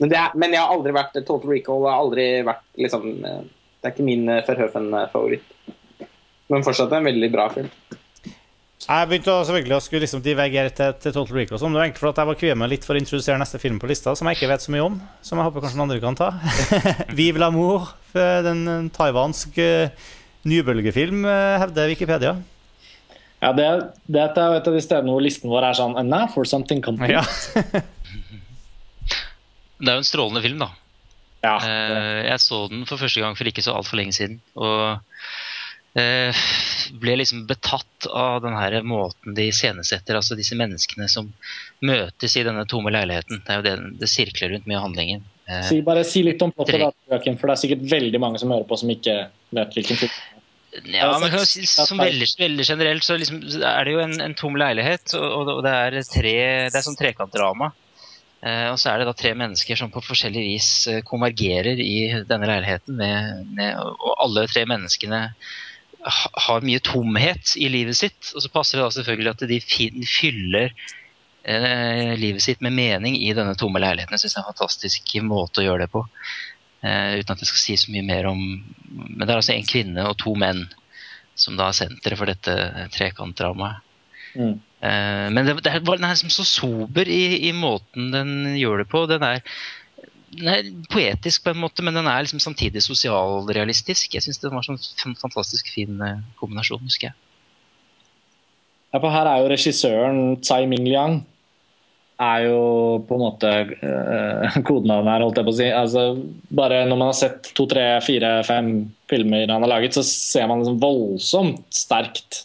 Men, 0.00 0.08
er, 0.08 0.32
men 0.40 0.56
jeg 0.56 0.64
har 0.64 0.72
aldri 0.72 0.94
vært 0.96 1.20
Total 1.20 1.52
Recall 1.52 1.84
har 1.86 2.00
aldri 2.00 2.26
vært 2.48 2.64
liksom 2.82 3.04
Det 3.22 3.84
er 3.84 3.92
ikke 3.92 4.08
min 4.08 4.24
Verhoeven-favoritt. 4.26 5.52
Men 6.48 6.64
fortsatt 6.64 6.96
en 6.96 7.12
veldig 7.12 7.30
bra 7.32 7.46
film. 7.52 7.68
Jeg 8.84 9.08
begynte 9.08 9.32
å, 9.32 9.44
selvfølgelig 9.48 9.76
å 9.78 9.80
skulle 9.80 10.02
liksom 10.04 10.20
divergere 10.24 10.70
til, 10.76 10.90
til 11.00 11.12
Total 11.14 11.36
Recall. 11.38 11.56
og 11.56 11.60
sånn. 11.62 11.72
Det 11.72 11.78
var 11.80 11.86
egentlig 11.86 12.02
for 12.02 12.10
at 12.10 12.18
jeg 12.20 12.28
var 12.28 12.36
kvier 12.40 12.58
meg 12.60 12.68
litt 12.74 12.84
for 12.84 12.96
å 12.96 13.00
introdusere 13.00 13.38
neste 13.40 13.60
film 13.62 13.78
på 13.80 13.88
lista, 13.88 14.12
som 14.18 14.28
jeg 14.28 14.36
ikke 14.36 14.50
vet 14.50 14.64
så 14.64 14.74
mye 14.74 14.84
om. 14.84 14.98
Som 15.24 15.40
jeg 15.40 15.46
håper 15.48 15.64
kanskje 15.64 15.78
noen 15.80 15.86
andre 15.88 16.02
kan 16.04 16.18
ta. 16.18 16.28
Vive 17.20 17.40
l'amour, 17.40 17.86
den 18.12 18.60
en 18.68 18.90
taiwansk 18.92 19.56
eh, 19.64 20.04
nybølgefilm, 20.50 21.24
eh, 21.24 21.54
hevder 21.64 21.88
Wikipedia. 21.94 22.34
ja, 23.40 23.52
det, 23.56 23.64
det 24.08 24.20
er 24.20 24.28
et 24.58 24.68
av 24.68 24.76
de 24.76 24.84
stedene 24.84 25.12
hvor 25.16 25.24
listen 25.24 25.48
vår 25.52 25.70
er 25.70 25.76
sånn 25.80 25.96
And 26.00 26.08
now 26.12 26.28
for 26.32 26.44
something 26.48 26.84
complete. 26.84 27.16
Ja. 27.16 27.24
Det 29.84 29.90
er 29.90 29.96
jo 29.98 30.04
en 30.04 30.06
strålende 30.06 30.40
film, 30.44 30.60
da. 30.62 30.68
Ja. 31.44 31.56
Eh, 31.60 32.20
Jeg 32.30 32.40
så 32.40 32.60
den 32.70 32.84
for 32.88 32.96
første 33.00 33.20
gang 33.20 33.34
for 33.36 33.48
ikke 33.50 33.64
så 33.64 33.74
altfor 33.76 33.98
lenge 34.00 34.14
siden. 34.16 34.38
Og 34.56 34.76
eh, 34.86 35.24
ble 35.94 37.14
liksom 37.20 37.44
betatt 37.46 38.08
av 38.10 38.40
den 38.42 38.56
her 38.58 38.80
måten 38.82 39.36
de 39.36 39.46
iscenesetter 39.52 40.18
altså 40.18 40.34
disse 40.34 40.56
menneskene 40.58 41.06
som 41.10 41.28
møtes 41.86 42.34
i 42.34 42.42
denne 42.46 42.64
tomme 42.70 42.90
leiligheten. 42.90 43.44
Det 43.44 43.52
er 43.52 43.60
jo 43.60 43.66
det 43.66 43.74
det 44.00 44.10
sirkler 44.10 44.54
rundt 44.54 44.66
mye 44.66 44.80
av 44.80 44.88
handlingen. 44.88 45.22
Eh, 45.46 45.62
Si, 45.68 45.80
bare 45.86 46.04
si 46.08 46.24
litt 46.26 46.42
om 46.42 46.52
plottet, 46.54 46.80
da, 46.82 46.90
Joakim, 47.12 47.38
for 47.38 47.50
det 47.50 47.56
er 47.56 47.62
sikkert 47.62 47.86
veldig 47.92 48.20
mange 48.22 48.42
som 48.42 48.52
hører 48.54 48.66
på 48.68 48.78
som 48.80 48.90
ikke 48.90 49.16
vet 49.54 49.78
hvilken 49.78 50.00
film. 50.02 50.18
Ja, 50.90 51.12
men 51.22 51.36
som 51.46 52.00
veldig, 52.02 52.26
veldig 52.38 52.64
generelt 52.66 53.06
så 53.06 53.14
liksom, 53.20 53.44
er 53.62 53.86
det 53.86 53.92
jo 53.94 54.00
en, 54.02 54.16
en 54.24 54.34
tom 54.34 54.56
leilighet, 54.58 55.14
og, 55.14 55.52
og 55.52 55.62
det 55.62 55.74
er 55.78 55.98
tre 56.10 56.36
Det 56.66 56.80
er 56.80 56.86
sånn 56.86 56.98
trekantdrama. 56.98 57.70
Eh, 58.44 58.66
og 58.72 58.80
så 58.80 58.90
er 58.90 59.00
det 59.00 59.06
da 59.08 59.14
tre 59.16 59.30
mennesker 59.38 59.78
som 59.78 59.92
på 59.94 60.02
forskjellig 60.04 60.42
vis 60.44 60.70
eh, 60.90 61.04
konvergerer 61.06 61.78
i 61.80 62.24
denne 62.26 62.50
leiligheten. 62.50 62.98
Med, 62.98 63.46
med, 63.54 63.78
og 63.78 64.18
alle 64.26 64.48
tre 64.50 64.66
menneskene 64.68 65.22
har 66.04 66.66
mye 66.66 66.82
tomhet 66.84 67.54
i 67.56 67.70
livet 67.72 67.96
sitt. 67.98 68.32
Og 68.34 68.44
så 68.44 68.52
passer 68.52 68.78
det 68.78 68.84
da 68.84 68.92
selvfølgelig 68.98 69.32
at 69.32 69.44
de 69.50 69.60
fyller 70.08 70.72
eh, 71.44 72.14
livet 72.20 72.44
sitt 72.44 72.64
med 72.64 72.76
mening 72.76 73.16
i 73.22 73.32
denne 73.36 73.56
tomme 73.58 73.82
leiligheten. 73.82 74.16
Jeg 74.16 74.24
synes 74.24 74.36
det 74.36 74.40
er 74.40 74.44
en 74.44 74.52
fantastisk 74.52 75.14
måte 75.24 75.62
å 75.62 75.66
gjøre 75.68 75.86
det 75.86 75.92
på. 75.94 76.04
Eh, 76.84 77.20
uten 77.20 77.34
at 77.34 77.44
jeg 77.44 77.50
skal 77.50 77.62
si 77.62 77.78
så 77.80 77.94
mye 77.94 78.04
mer 78.04 78.28
om 78.28 78.40
Men 78.44 79.24
det 79.24 79.30
er 79.30 79.38
altså 79.38 79.54
en 79.54 79.68
kvinne 79.68 80.04
og 80.04 80.18
to 80.20 80.34
menn 80.36 80.66
som 81.34 81.56
da 81.58 81.70
er 81.70 81.78
senteret 81.78 82.20
for 82.20 82.30
dette 82.30 82.88
trekantdramaet. 82.94 83.80
Mm. 84.34 84.58
Eh, 84.84 85.26
men 85.32 85.46
det, 85.46 85.56
det 85.64 85.72
er, 85.72 85.80
den 85.86 86.04
er 86.04 86.12
liksom 86.12 86.32
så 86.34 86.44
sober 86.46 87.08
i, 87.10 87.48
i 87.48 87.52
måten 87.56 88.12
den 88.14 88.54
gjør 88.58 88.82
det 88.82 88.88
på. 88.92 89.06
Den 89.10 89.24
er, 89.26 89.40
den 90.38 90.50
er 90.50 90.70
poetisk 90.92 91.44
på 91.44 91.52
en 91.52 91.60
måte, 91.62 91.84
men 91.86 91.96
den 91.96 92.08
er 92.10 92.24
liksom 92.24 92.42
samtidig 92.42 92.82
sosialrealistisk. 92.84 94.16
Jeg 94.16 94.24
syns 94.24 94.40
det 94.42 94.52
var 94.52 94.66
sånn 94.66 94.80
en 94.80 95.18
fantastisk 95.20 95.70
fin 95.74 96.00
eh, 96.02 96.24
kombinasjon, 96.40 96.82
husker 96.84 97.10
jeg. 97.10 97.18
Ja, 98.94 99.00
for 99.00 99.10
her 99.10 99.26
er 99.26 99.42
jo 99.42 99.50
regissøren 99.50 100.20
Tsai 100.42 100.64
Ming 100.70 100.86
Liang 100.86 101.22
er 102.22 102.44
jo 102.46 102.58
på 103.08 103.16
en 103.16 103.22
måte 103.24 103.50
uh, 103.80 104.58
kodenavnet 104.68 105.10
her, 105.10 105.24
holdt 105.24 105.40
jeg 105.40 105.48
på 105.48 105.54
å 105.54 105.58
si. 105.58 105.68
Altså, 105.74 106.04
bare 106.54 106.84
når 106.86 107.00
man 107.00 107.10
har 107.10 107.18
sett 107.18 107.50
to, 107.58 107.66
tre, 107.70 107.88
fire, 108.06 108.36
fem 108.46 108.70
filmer 109.10 109.50
han 109.50 109.66
har 109.66 109.72
laget, 109.72 109.98
så 109.98 110.04
ser 110.06 110.46
man 110.50 110.62
liksom 110.62 110.78
voldsomt 110.82 111.64
sterkt 111.74 112.44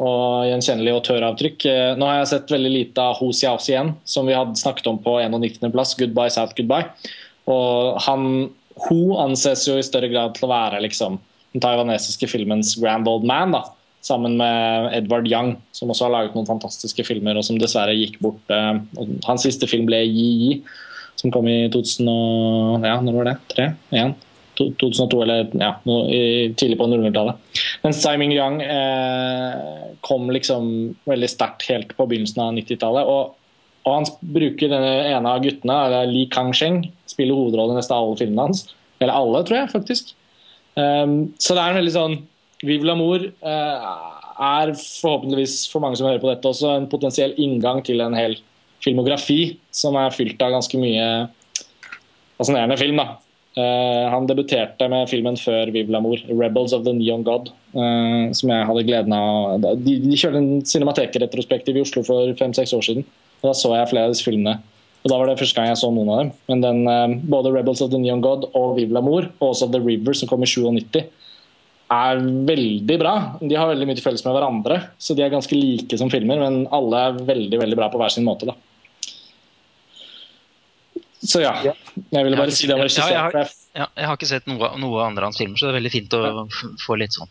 og 0.00 0.46
gjenkjennelig 0.48 0.94
autøravtrykk. 0.96 1.66
avtrykk. 1.66 1.98
Nå 2.00 2.06
har 2.08 2.20
jeg 2.20 2.30
sett 2.32 2.54
veldig 2.54 2.70
lite 2.72 3.02
av 3.04 3.18
Ho 3.20 3.30
Xiaos 3.36 3.68
igjen, 3.68 3.94
som 4.08 4.28
vi 4.28 4.36
hadde 4.36 4.56
snakket 4.56 4.88
om 4.88 4.98
på 4.98 5.18
91. 5.20 5.68
plass, 5.72 5.94
'Goodbye 5.94 6.32
South 6.32 6.56
Goodbye'. 6.56 6.88
Og 7.46 8.00
han, 8.06 8.50
Ho 8.86 9.18
anses 9.20 9.66
jo 9.68 9.76
i 9.76 9.84
større 9.84 10.08
grad 10.08 10.34
til 10.34 10.48
å 10.48 10.52
være 10.54 10.80
liksom, 10.80 11.18
den 11.52 11.60
taiwanesiske 11.60 12.28
filmens 12.30 12.76
grand 12.80 13.06
old 13.08 13.24
man. 13.24 13.52
da 13.52 13.64
sammen 14.00 14.36
med 14.36 14.94
Edward 14.96 15.28
Young, 15.28 15.56
som 15.72 15.90
også 15.92 16.06
har 16.08 16.14
laget 16.14 16.36
noen 16.36 16.48
fantastiske 16.48 17.04
filmer, 17.04 17.36
og 17.36 17.44
som 17.44 17.58
dessverre 17.60 17.96
gikk 17.96 18.18
bort. 18.22 18.40
eh, 18.48 18.80
Hans 19.26 19.44
siste 19.44 19.68
film 19.68 19.86
ble 19.86 20.00
Yi 20.06 20.28
Yi, 20.40 20.62
som 21.20 21.30
kom 21.30 21.46
i 21.48 21.68
2000 21.68 22.08
og, 22.08 22.86
ja, 22.86 22.96
når 23.00 23.18
var 23.18 23.24
det? 23.24 23.36
3? 23.54 23.68
1? 23.92 24.14
2002, 24.58 25.22
eller 25.24 25.50
ja, 25.60 25.72
tidlig 25.84 26.78
på 26.80 26.88
00-tallet. 26.90 27.60
Mens 27.84 28.00
Tsai 28.02 28.16
Yang 28.20 28.62
eh, 28.64 29.84
kom 30.06 30.30
liksom 30.32 30.70
veldig 31.08 31.30
sterkt 31.30 31.68
helt 31.70 31.94
på 31.96 32.08
begynnelsen 32.10 32.42
av 32.44 32.56
90-tallet. 32.58 33.10
Og, 33.10 33.36
og 33.86 33.92
han 33.94 34.08
bruker 34.36 34.72
denne 34.72 34.94
ene 35.10 35.34
av 35.34 35.44
guttene, 35.44 36.04
Li 36.10 36.26
Kangsheng, 36.32 36.82
spiller 37.08 37.38
hovedrollen 37.38 37.76
i 37.76 37.80
nesten 37.80 37.96
alle 37.96 38.18
filmene 38.20 38.48
hans. 38.48 38.66
Eller 39.00 39.16
alle, 39.16 39.44
tror 39.48 39.62
jeg, 39.62 39.72
faktisk. 39.72 40.14
Um, 40.76 41.32
så 41.40 41.56
det 41.56 41.62
er 41.62 41.72
en 41.72 41.80
veldig 41.80 41.96
sånn 41.96 42.20
Vive 42.60 42.84
l'amour 42.86 43.22
eh, 43.24 43.86
er 44.40 44.70
forhåpentligvis 44.76 45.64
for 45.72 45.80
mange 45.80 45.96
som 45.96 46.06
hører 46.06 46.20
på 46.20 46.28
dette 46.28 46.48
også 46.50 46.74
en 46.74 46.88
potensiell 46.92 47.32
inngang 47.40 47.80
til 47.84 48.02
en 48.04 48.12
hel 48.16 48.36
filmografi 48.84 49.56
som 49.72 49.96
er 50.00 50.12
fylt 50.12 50.40
av 50.44 50.52
ganske 50.56 50.80
mye 50.80 51.06
fascinerende 52.40 52.76
film. 52.80 53.00
da. 53.00 53.16
Eh, 53.58 54.04
han 54.12 54.28
debuterte 54.30 54.86
med 54.86 55.08
filmen 55.10 55.34
før 55.34 55.72
l'amour, 55.90 56.22
'Rebels 56.28 56.72
of 56.72 56.84
the 56.84 56.92
Neon 56.92 57.24
God', 57.24 57.50
eh, 57.74 58.32
som 58.32 58.48
jeg 58.48 58.66
hadde 58.66 58.86
gleden 58.86 59.12
av. 59.12 59.60
De, 59.60 59.98
de 59.98 60.16
kjørte 60.16 60.38
en 60.38 60.62
cinematekretrospektiv 60.62 61.76
i 61.76 61.80
Oslo 61.82 62.02
for 62.02 62.32
fem-seks 62.34 62.72
år 62.72 62.82
siden. 62.82 63.04
og 63.42 63.50
Da 63.50 63.54
så 63.54 63.74
jeg 63.74 63.90
flere 63.90 64.04
av 64.04 64.12
disse 64.14 64.24
filmene. 64.24 64.60
Og 65.02 65.10
Da 65.10 65.18
var 65.18 65.26
det 65.26 65.38
første 65.38 65.56
gang 65.56 65.66
jeg 65.66 65.80
så 65.80 65.90
noen 65.90 66.10
av 66.10 66.18
dem. 66.18 66.32
Men 66.48 66.60
den, 66.60 66.88
eh, 66.88 67.20
både 67.26 67.50
'Rebels 67.50 67.82
of 67.82 67.90
the 67.90 67.98
Neon 67.98 68.20
God' 68.20 68.50
og 68.54 68.78
l'amour', 68.78 69.30
og 69.40 69.50
også 69.54 69.70
'The 69.70 69.80
River', 69.80 70.14
som 70.14 70.28
kom 70.28 70.42
i 70.42 70.46
97, 70.46 71.04
er 71.90 72.16
veldig 72.18 72.98
bra. 73.00 73.36
De 73.40 73.54
har 73.56 73.66
veldig 73.66 73.86
mye 73.88 73.96
til 73.96 74.04
felles 74.04 74.24
med 74.24 74.34
hverandre, 74.36 74.90
så 74.96 75.16
de 75.16 75.22
er 75.22 75.30
ganske 75.30 75.50
like 75.50 75.98
som 75.98 76.08
filmer, 76.08 76.38
men 76.38 76.68
alle 76.70 76.94
er 76.94 77.24
veldig 77.26 77.58
veldig 77.58 77.76
bra 77.76 77.88
på 77.90 77.98
hver 77.98 78.10
sin 78.10 78.24
måte. 78.24 78.46
da. 78.46 78.54
Så 81.20 81.42
ja, 81.42 81.52
jeg 81.60 82.24
ville 82.24 82.38
bare 82.38 82.52
si 82.54 82.66
det 82.66 82.74
om 82.74 82.80
Ja, 82.80 82.88
jeg 82.88 83.34
jeg- 83.34 83.56
Ja, 83.76 83.86
jeg 83.96 84.06
har 84.06 84.16
ikke 84.16 84.26
sett 84.26 84.46
noe, 84.48 84.72
noe 84.80 85.04
andre 85.04 85.22
av 85.22 85.30
hans 85.30 85.38
filmer, 85.38 85.56
så 85.56 85.68
det 85.68 85.74
er 85.74 85.80
veldig 85.80 85.92
fint 85.92 86.14
å 86.16 86.20
ja. 86.24 86.44
få 86.80 86.96
litt 86.98 87.12
sånn. 87.12 87.28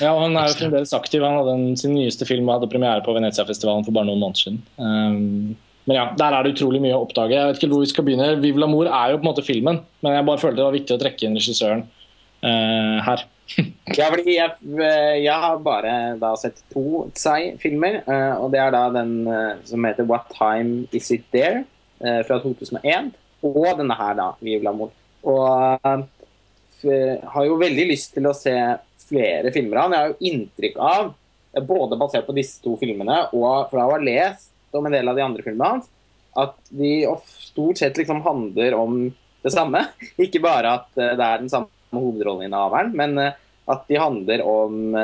Ja, 0.00 0.12
og 0.12 0.22
Han 0.22 0.36
er 0.36 0.48
jo 0.48 0.58
fremdeles 0.58 0.92
aktiv. 0.96 1.22
Han 1.22 1.38
hadde 1.38 1.54
en, 1.54 1.76
sin 1.76 1.94
nyeste 1.94 2.26
film 2.26 2.48
og 2.48 2.58
hadde 2.60 2.70
premiere 2.72 3.02
på 3.04 3.14
Venezia-festivalen 3.14 3.84
for 3.86 3.92
bare 3.92 4.08
noen 4.08 4.22
måneder 4.22 4.42
siden. 4.42 4.62
Um, 4.78 5.56
men 5.86 5.98
ja, 5.98 6.06
Der 6.16 6.32
er 6.32 6.42
det 6.42 6.54
utrolig 6.54 6.80
mye 6.80 6.96
å 6.96 7.04
oppdage. 7.04 7.36
Jeg 7.36 7.50
vet 7.50 7.60
ikke 7.60 7.70
hvor 7.74 7.84
vi 7.84 7.90
skal 7.92 8.06
begynne. 8.06 8.40
Vive 8.42 8.62
l'amour 8.62 8.88
er 8.88 9.12
jo 9.12 9.20
på 9.20 9.26
en 9.26 9.30
måte 9.30 9.44
filmen, 9.44 9.82
men 10.02 10.16
jeg 10.16 10.26
bare 10.26 10.42
følte 10.42 10.62
det 10.62 10.66
var 10.68 10.78
viktig 10.78 10.96
å 10.96 11.02
trekke 11.02 11.26
inn 11.28 11.38
regissøren 11.38 11.84
uh, 12.44 12.98
her. 13.04 13.24
Ja, 13.92 14.06
fordi 14.08 14.38
jeg, 14.38 14.54
eh, 14.80 15.18
jeg 15.20 15.34
har 15.36 15.58
bare 15.60 16.16
da 16.16 16.30
sett 16.40 16.62
to 16.72 17.04
Tsai-filmer. 17.12 18.00
Uh, 18.08 18.40
Og 18.40 18.54
det 18.54 18.62
er 18.62 18.72
da 18.72 18.86
den 18.94 19.28
uh, 19.28 19.60
som 19.68 19.84
heter 19.84 20.08
'What 20.08 20.32
Time 20.32 20.88
Is 20.92 21.10
It 21.12 21.28
There?' 21.30 21.66
Eh, 22.04 22.20
fra 22.26 22.38
2001. 22.42 23.12
Og 23.44 23.66
denne 23.78 23.96
her, 23.98 24.14
da, 24.18 24.28
'Vive 24.40 24.64
l'amour'. 24.64 24.94
Og 25.24 25.78
eh, 25.84 27.18
har 27.34 27.46
jo 27.46 27.60
veldig 27.60 27.86
lyst 27.88 28.14
til 28.14 28.28
å 28.28 28.36
se 28.36 28.54
flere 29.04 29.52
filmer 29.52 29.80
av 29.80 29.84
han. 29.84 29.94
Jeg 29.94 30.02
har 30.02 30.12
jo 30.12 30.30
inntrykk 30.30 30.80
av, 30.80 31.12
eh, 31.54 31.64
både 31.64 31.98
basert 32.00 32.26
på 32.26 32.36
disse 32.36 32.62
to 32.64 32.76
filmene 32.80 33.28
og 33.32 33.70
fra 33.70 33.86
å 33.86 33.94
ha 33.94 34.00
lest 34.00 34.52
om 34.74 34.86
en 34.86 34.96
del 34.96 35.08
av 35.08 35.16
de 35.16 35.22
andre 35.22 35.44
filmene 35.44 35.70
hans, 35.76 35.90
at 36.36 36.56
de 36.68 37.06
stort 37.38 37.78
sett 37.78 37.96
liksom 37.96 38.24
handler 38.24 38.74
om 38.74 39.04
det 39.44 39.52
samme. 39.54 39.86
Ikke 40.24 40.42
bare 40.42 40.80
at 40.80 40.88
det 40.96 41.14
er 41.14 41.38
den 41.38 41.52
samme 41.52 41.70
hovedrolleinnehaveren, 41.94 42.90
men 42.96 43.18
at 43.20 43.84
de 43.88 43.96
handler 43.96 44.42
om 44.42 44.96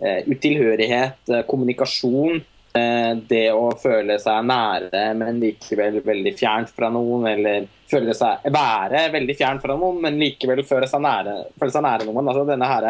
utilhørighet, 0.00 1.28
kommunikasjon, 1.46 2.40
det 2.72 3.46
å 3.50 3.70
føle 3.80 4.14
seg 4.22 4.44
nære, 4.46 5.02
men 5.18 5.40
likevel 5.42 5.96
veldig 6.06 6.32
fjernt 6.38 6.70
fra 6.70 6.90
noen, 6.94 7.26
eller 7.26 7.64
føle 7.90 8.14
seg 8.14 8.44
være 8.54 9.08
veldig 9.10 9.36
fjernt 9.38 9.64
fra 9.64 9.74
noen, 9.78 9.98
men 10.04 10.20
likevel 10.20 10.62
føle 10.68 10.86
seg 10.90 11.02
nære, 11.02 11.34
føle 11.58 11.74
seg 11.74 11.82
nære 11.86 12.06
noen. 12.06 12.30
Altså 12.30 12.44
denne 12.46 12.68
her, 12.70 12.88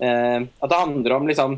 eh, 0.00 0.40
at 0.44 0.70
det 0.72 0.82
handler 0.82 1.16
om 1.16 1.30
liksom 1.30 1.56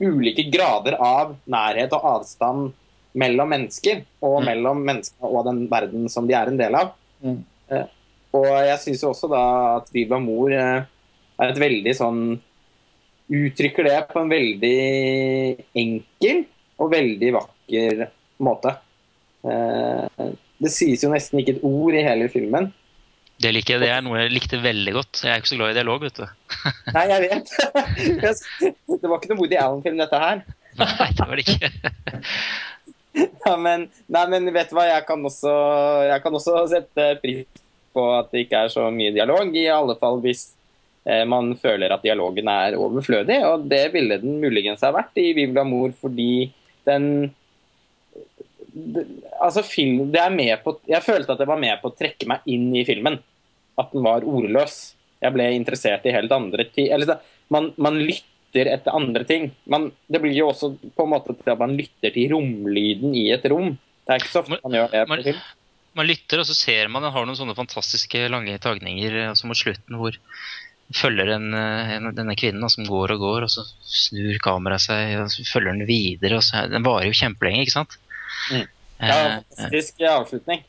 ulike 0.00 0.46
grader 0.52 0.96
av 1.02 1.36
nærhet 1.50 1.92
og 1.92 2.08
avstand 2.14 2.72
mellom 3.18 3.48
mennesker, 3.50 4.04
og 4.22 4.40
Mm. 4.40 4.46
mellom 4.46 4.84
mennesker 4.84 5.24
og 5.28 5.44
den 5.44 5.68
verden 5.68 6.08
som 6.08 6.26
de 6.26 6.34
er 6.34 6.46
en 6.46 6.56
del 6.56 6.74
av. 6.74 6.92
Mm. 7.22 7.44
Eh, 7.70 7.86
og 8.32 8.46
jeg 8.46 8.78
syns 8.78 9.04
også 9.04 9.28
da 9.28 9.76
at 9.76 9.90
Viva 9.92 10.18
Mor 10.18 10.52
eh, 10.52 10.84
er 11.40 11.48
et 11.48 11.58
veldig 11.58 11.94
sånn 11.94 12.40
Uttrykker 13.28 13.84
det 13.84 14.08
på 14.08 14.22
en 14.22 14.30
veldig 14.30 15.64
enkel 15.76 16.46
og 16.78 16.92
veldig 16.92 17.32
vakker 17.36 18.04
måte. 18.44 18.74
Eh, 19.46 20.28
det 20.58 20.74
sies 20.74 21.02
jo 21.04 21.10
nesten 21.12 21.42
ikke 21.42 21.56
et 21.56 21.64
ord 21.66 21.96
i 21.96 22.04
hele 22.06 22.28
filmen. 22.32 22.70
Det 23.38 23.52
liker 23.54 23.76
jeg, 23.76 23.84
det 23.84 23.90
er 23.94 24.02
noe 24.02 24.18
jeg 24.18 24.34
likte 24.34 24.58
veldig 24.58 24.94
godt. 24.96 25.20
Jeg 25.22 25.30
er 25.30 25.42
ikke 25.42 25.52
så 25.52 25.58
glad 25.60 25.70
i 25.70 25.78
dialog, 25.78 26.02
vet 26.02 26.18
du. 26.18 26.24
Nei, 26.96 27.04
jeg 27.12 27.28
vet. 27.28 27.52
Det 28.98 29.06
var 29.06 29.20
ikke 29.20 29.30
noe 29.30 29.38
Woody 29.38 29.58
Allen-film, 29.60 30.00
dette 30.00 30.18
her. 30.22 30.42
Nei, 30.80 31.10
det 31.14 31.28
var 31.28 31.38
det 31.38 31.44
ikke. 31.46 31.70
Ja, 33.18 33.54
men, 33.58 33.86
nei, 34.06 34.24
men 34.30 34.50
vet 34.54 34.70
du 34.70 34.76
hva, 34.76 34.84
jeg 34.86 35.06
kan, 35.06 35.22
også, 35.26 35.54
jeg 36.06 36.22
kan 36.22 36.36
også 36.38 36.60
sette 36.70 37.06
pris 37.22 37.64
på 37.96 38.04
at 38.14 38.30
det 38.34 38.44
ikke 38.44 38.64
er 38.66 38.72
så 38.72 38.84
mye 38.94 39.14
dialog, 39.14 39.54
i 39.56 39.64
alle 39.72 39.96
fall 39.98 40.20
hvis 40.22 40.44
eh, 41.08 41.24
man 41.26 41.50
føler 41.58 41.94
at 41.94 42.04
dialogen 42.04 42.50
er 42.52 42.76
overflødig, 42.78 43.40
og 43.48 43.66
det 43.70 43.84
ville 43.94 44.20
den 44.22 44.38
muligens 44.42 44.84
ha 44.86 44.92
vært 44.94 45.18
i 45.18 45.32
Vive 45.38 45.64
Mor, 45.66 45.94
fordi 45.98 46.50
den 46.86 47.32
det, 48.78 49.04
altså 49.40 49.62
film, 49.66 50.10
det 50.12 50.20
er 50.22 50.34
med 50.34 50.54
på, 50.62 50.76
Jeg 50.88 51.02
følte 51.02 51.34
at 51.34 51.40
det 51.40 51.48
var 51.48 51.60
med 51.60 51.80
på 51.82 51.90
å 51.90 51.96
trekke 51.98 52.28
meg 52.30 52.46
inn 52.50 52.70
i 52.76 52.84
filmen. 52.86 53.18
At 53.78 53.92
den 53.94 54.04
var 54.06 54.26
ordløs. 54.26 54.94
Jeg 55.22 55.34
ble 55.34 55.48
interessert 55.56 56.06
i 56.06 56.14
helt 56.14 56.32
andre 56.34 56.66
ting. 56.70 56.90
Eller, 56.94 57.18
man, 57.52 57.72
man 57.80 57.98
lytter 57.98 58.70
etter 58.70 58.94
andre 58.94 59.24
ting. 59.26 59.50
Man, 59.70 59.90
det 60.06 60.22
blir 60.22 60.36
jo 60.36 60.50
også 60.52 60.72
på 60.78 61.06
en 61.06 61.14
måte 61.14 61.36
til 61.38 61.54
at 61.54 61.60
man 61.60 61.76
lytter 61.78 62.14
til 62.14 62.34
romlyden 62.34 63.16
i 63.18 63.28
et 63.34 63.46
rom. 63.50 63.74
Det 64.06 64.14
er 64.14 64.22
ikke 64.22 64.34
så 64.34 64.44
ofte 64.44 64.60
man 64.62 64.78
gjør 64.78 64.92
det 64.94 65.06
på 65.08 65.20
film. 65.30 65.42
Man 65.98 66.06
lytter, 66.06 66.38
og 66.38 66.46
så 66.46 66.54
ser 66.54 66.90
man 66.92 67.02
den 67.02 67.14
har 67.14 67.26
noen 67.26 67.38
sånne 67.38 67.56
fantastiske 67.58 68.28
lange 68.30 68.54
tagninger 68.62 69.16
altså 69.32 69.48
mot 69.50 69.58
slutten 69.58 69.96
hvor 69.98 70.14
følger 70.96 71.34
en, 71.34 71.52
eh, 71.54 71.94
en, 71.96 72.10
denne 72.16 72.36
kvinnen 72.38 72.64
da, 72.64 72.70
som 72.72 72.86
går 72.88 73.14
og 73.16 73.22
går, 73.22 73.46
og 73.46 73.52
så 73.52 73.64
snur 73.84 74.40
kameraet 74.44 74.86
seg, 74.86 75.14
og 75.22 75.30
så 75.32 75.44
følger 75.48 75.76
den 75.76 75.88
videre. 75.88 76.40
og 76.40 76.44
så, 76.46 76.64
Den 76.70 76.86
varer 76.86 77.10
jo 77.10 77.18
kjempelenge, 77.18 77.66
ikke 77.66 77.76
sant? 77.76 77.98
Mm. 78.52 78.66
Eh, 78.98 79.08
Ja, 79.08 79.14
eh, 79.14 79.40
fantastisk 79.56 80.00
avslutning. 80.00 80.64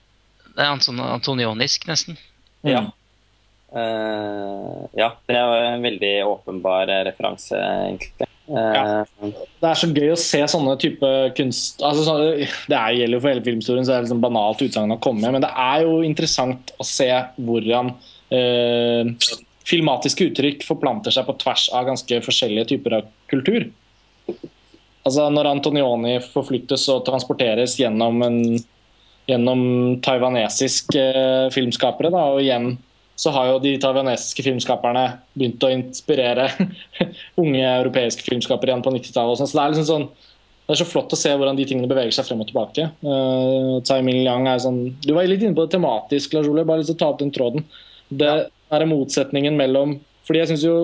det 0.55 0.63
er 0.65 0.71
Anton 0.73 0.99
antonionisk, 0.99 1.87
nesten. 1.87 2.17
Ja. 2.67 2.89
Uh, 3.69 4.89
ja, 4.97 5.11
det 5.29 5.35
er 5.37 5.75
en 5.75 5.83
veldig 5.85 6.13
åpenbar 6.25 6.89
eh, 6.89 7.03
referanse, 7.05 7.55
egentlig. 7.55 8.25
Ja. 8.49 9.05
Det 9.61 9.67
er 9.69 9.77
så 9.77 9.87
gøy 9.93 10.09
å 10.09 10.17
se 10.17 10.39
sånne 10.49 10.73
type 10.81 11.09
kunst 11.37 11.83
altså, 11.85 12.01
så, 12.01 12.13
Det 12.65 12.73
er, 12.73 12.95
gjelder 12.97 13.13
jo 13.13 13.19
for 13.21 13.29
hele 13.29 13.43
filmhistorien, 13.45 13.85
så 13.85 13.91
det 13.91 13.97
er 13.99 14.07
liksom 14.07 14.23
banalt 14.23 14.63
utsagn 14.65 14.95
å 14.95 14.97
komme 14.97 15.21
med, 15.21 15.35
men 15.35 15.45
det 15.45 15.51
er 15.53 15.83
jo 15.85 15.99
interessant 16.01 16.73
å 16.81 16.87
se 16.87 17.11
hvordan 17.37 17.91
eh, 18.33 19.11
filmatiske 19.69 20.29
uttrykk 20.29 20.65
forplanter 20.67 21.13
seg 21.13 21.27
på 21.27 21.37
tvers 21.41 21.67
av 21.75 21.87
ganske 21.89 22.21
forskjellige 22.25 22.71
typer 22.73 22.99
av 22.99 23.07
kultur. 23.31 23.69
Altså 25.07 25.29
Når 25.33 25.49
Antonioni 25.53 26.17
forflyttes 26.33 26.87
og 26.93 27.05
transporteres 27.07 27.77
gjennom, 27.79 28.21
en, 28.25 28.39
gjennom 29.29 29.61
taiwanesiske 30.05 31.05
eh, 31.09 31.47
filmskapere, 31.55 32.11
da, 32.13 32.25
og 32.33 32.43
igjen 32.43 32.73
så 33.19 33.33
har 33.35 33.49
jo 33.49 33.59
de 33.59 33.73
taiwanesiske 33.81 34.45
filmskaperne 34.45 35.05
begynt 35.35 35.63
å 35.65 35.71
inspirere 35.73 36.45
unge 37.41 37.63
europeiske 37.65 38.23
filmskapere 38.23 38.71
igjen 38.71 38.83
på 38.85 38.93
90-tallet. 38.95 39.41
Så 39.41 39.49
det 39.51 39.63
er 39.63 39.73
liksom 39.73 39.89
sånn 39.89 40.09
det 40.69 40.75
er 40.75 40.83
så 40.83 40.85
flott 40.85 41.13
å 41.15 41.17
se 41.17 41.31
hvordan 41.33 41.57
de 41.57 41.63
tingene 41.65 41.89
beveger 41.89 42.13
seg 42.13 42.27
frem 42.27 42.43
og 42.43 42.47
tilbake. 42.51 42.83
Uh, 43.01 43.79
Tsai 43.81 44.03
Ming 44.05 44.19
Liang 44.21 44.45
er 44.51 44.59
sånn 44.61 44.77
Du 45.01 45.15
var 45.15 45.25
litt 45.25 45.41
inne 45.41 45.57
på 45.57 45.65
det 45.65 45.73
tematisk, 45.73 46.35
Lars 46.37 46.45
Ole. 46.45 46.61
Bare 46.61 46.83
lyst 46.83 46.91
til 46.93 46.99
å 46.99 47.01
ta 47.01 47.07
opp 47.09 47.23
den 47.23 47.31
tråden. 47.33 47.65
Det 48.13 48.29
er 48.77 48.89
motsetningen 48.89 49.57
mellom 49.57 49.97
Fordi 50.27 50.43
jeg 50.43 50.51
syns 50.51 50.65
jo 50.67 50.75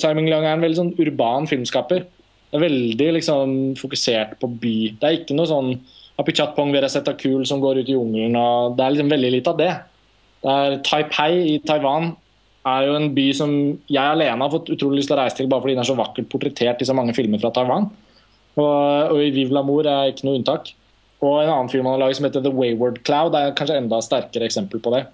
Timing 0.00 0.28
Lang 0.32 0.46
er 0.46 0.56
en 0.56 0.64
veldig 0.64 0.78
sånn 0.78 0.94
urban 1.00 1.46
filmskaper. 1.48 2.04
Det 2.04 2.56
er 2.56 2.62
veldig 2.62 3.08
liksom 3.18 3.50
fokusert 3.76 4.38
på 4.40 4.48
by. 4.60 4.76
Det 5.00 5.08
er 5.08 5.16
ikke 5.18 5.36
noe 5.36 5.48
sånn 5.50 5.74
Apichatpong 6.20 6.70
Veresetakul 6.72 7.42
som 7.48 7.60
går 7.60 7.82
ut 7.82 7.90
i 7.90 7.96
jungelen. 7.96 8.36
og 8.38 8.76
Det 8.78 8.84
er 8.84 8.94
liksom 8.94 9.10
veldig 9.12 9.32
lite 9.34 9.52
av 9.52 9.58
det. 9.60 9.72
Det 10.44 10.54
er 10.54 10.76
Taipei 10.86 11.32
i 11.54 11.58
Taiwan 11.66 12.14
er 12.64 12.86
jo 12.88 12.94
en 12.96 13.10
by 13.16 13.26
som 13.36 13.50
jeg 13.92 14.00
alene 14.00 14.40
har 14.40 14.52
fått 14.52 14.70
utrolig 14.72 15.02
lyst 15.02 15.10
til 15.10 15.18
å 15.18 15.20
reise 15.20 15.36
til, 15.36 15.48
bare 15.52 15.64
fordi 15.64 15.74
den 15.74 15.82
er 15.82 15.90
så 15.90 15.98
vakkert 15.98 16.30
portrettert 16.32 16.80
i 16.80 16.88
så 16.88 16.96
mange 16.96 17.12
filmer 17.16 17.42
fra 17.42 17.52
Taiwan. 17.52 17.90
Og, 18.54 18.70
og 19.10 19.18
i 19.20 19.32
Vive 19.34 19.52
l'amour 19.56 19.88
er 19.90 20.12
ikke 20.12 20.28
noe 20.28 20.38
unntak. 20.38 20.70
Og 21.24 21.42
en 21.42 21.50
annen 21.50 21.70
film 21.72 21.88
han 21.88 21.96
har 21.96 22.04
laget 22.04 22.20
som 22.20 22.28
heter 22.28 22.44
The 22.44 22.52
Wayward 22.54 23.02
Cloud, 23.04 23.36
er 23.36 23.52
kanskje 23.56 23.78
enda 23.80 24.00
sterkere 24.04 24.48
eksempel 24.48 24.80
på 24.84 24.92
det. 24.94 25.04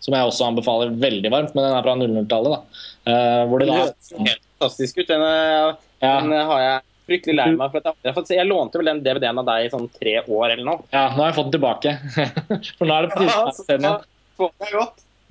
Som 0.00 0.14
jeg 0.14 0.28
også 0.30 0.46
anbefaler 0.46 0.92
veldig 1.02 1.30
varmt, 1.34 1.54
men 1.56 1.64
den 1.66 1.74
er 1.78 1.82
fra 1.86 1.94
00-tallet. 1.98 2.52
da. 2.54 2.84
Eh, 3.08 3.40
hvor 3.50 3.58
det 3.62 3.66
da 3.70 3.78
helt 3.80 4.12
fantastisk 4.60 5.00
ut. 5.02 5.08
Den, 5.08 5.24
eh, 5.26 5.74
ja, 6.04 6.12
den 6.20 6.32
eh, 6.36 6.44
har 6.52 6.60
jeg 6.62 6.84
fryktelig 7.08 7.34
lei 7.38 7.48
meg 7.56 7.72
for. 7.72 7.90
Jeg, 8.04 8.14
fått 8.14 8.30
jeg 8.36 8.46
lånte 8.46 8.78
vel 8.78 8.90
den 8.92 9.02
DVD-en 9.02 9.40
av 9.42 9.46
deg 9.48 9.66
i 9.66 9.70
sånn 9.72 9.88
tre 9.96 10.14
år 10.22 10.52
eller 10.54 10.64
noe. 10.68 10.82
ja, 10.92 11.06
nå 11.16 11.22
har 11.24 11.30
jeg 11.32 11.36
fått 11.40 11.50
den 11.50 11.56
tilbake. 11.58 11.94
For 12.78 12.86
nå 12.90 12.94
er 12.98 13.06
det 13.08 13.12
på 13.14 13.22
tide 13.22 13.32
Ja, 13.32 13.44
å 13.48 13.52
se 13.56 13.76
den. 13.78 14.88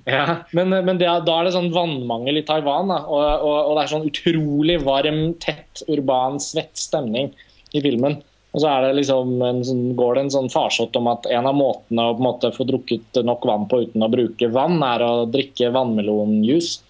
Ja, 0.08 0.24
men, 0.56 0.70
men 0.72 0.96
det, 1.00 1.06
er- 1.08 1.24
da 1.26 1.34
er 1.40 1.48
det 1.48 1.52
sånn 1.54 1.68
vannmangel 1.74 2.38
i 2.40 2.44
Taiwan, 2.48 2.88
da, 2.88 3.02
og, 3.04 3.24
og, 3.44 3.56
og 3.68 3.74
det 3.76 3.82
er 3.84 3.90
sånn 3.92 4.06
utrolig 4.08 4.78
varm, 4.84 5.18
tett, 5.42 5.82
urban, 5.88 6.38
svett 6.40 6.76
stemning 6.80 7.32
i 7.76 7.82
filmen. 7.84 8.18
Og 8.58 8.64
så 8.64 8.72
det 8.82 8.96
liksom 8.96 9.36
en 9.46 9.60
sånn, 9.62 9.82
går 9.94 10.16
det 10.16 10.22
en 10.24 10.32
sånn 10.34 10.48
farsott 10.50 10.96
om 10.98 11.06
at 11.12 11.28
en 11.30 11.46
av 11.46 11.54
måtene 11.54 12.08
å 12.08 12.14
på 12.16 12.18
en 12.18 12.26
måte 12.26 12.48
få 12.50 12.64
drukket 12.66 13.20
nok 13.22 13.44
vann 13.46 13.68
på 13.70 13.84
uten 13.84 14.02
å 14.02 14.08
bruke 14.10 14.48
vann, 14.50 14.80
er 14.82 15.04
å 15.06 15.28
drikke 15.30 15.68
vannmelonjuice. 15.76 16.80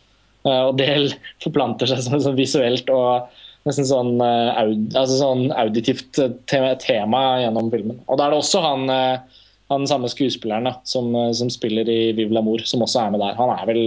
Eh, 0.49 0.63
Og 0.71 0.79
det 0.81 0.89
forplanter 1.45 1.91
seg 1.91 2.01
som, 2.07 2.17
sånn 2.25 2.39
visuelt 2.39 2.89
og 2.95 3.29
nesten 3.69 3.85
sånn, 3.85 4.15
eh, 4.25 4.63
aud, 4.63 4.97
altså 4.97 5.19
sånn 5.19 5.45
auditivt 5.53 6.23
tema, 6.49 6.73
tema 6.81 7.21
gjennom 7.43 7.69
filmen. 7.75 8.01
Og 8.09 8.17
da 8.17 8.31
er 8.31 8.33
det 8.33 8.41
også 8.41 8.65
han 8.65 8.89
eh, 8.95 9.45
han 9.69 9.85
samme 9.85 10.09
skuespilleren 10.09 10.71
da, 10.71 10.79
som, 10.89 11.13
eh, 11.13 11.35
som 11.37 11.53
spiller 11.53 11.91
i 11.93 11.99
Vive 12.17 12.33
l'amour, 12.33 12.65
som 12.65 12.81
også 12.87 13.03
er 13.03 13.13
med 13.13 13.21
der. 13.21 13.37
Han 13.37 13.53
er 13.53 13.69
vel 13.69 13.83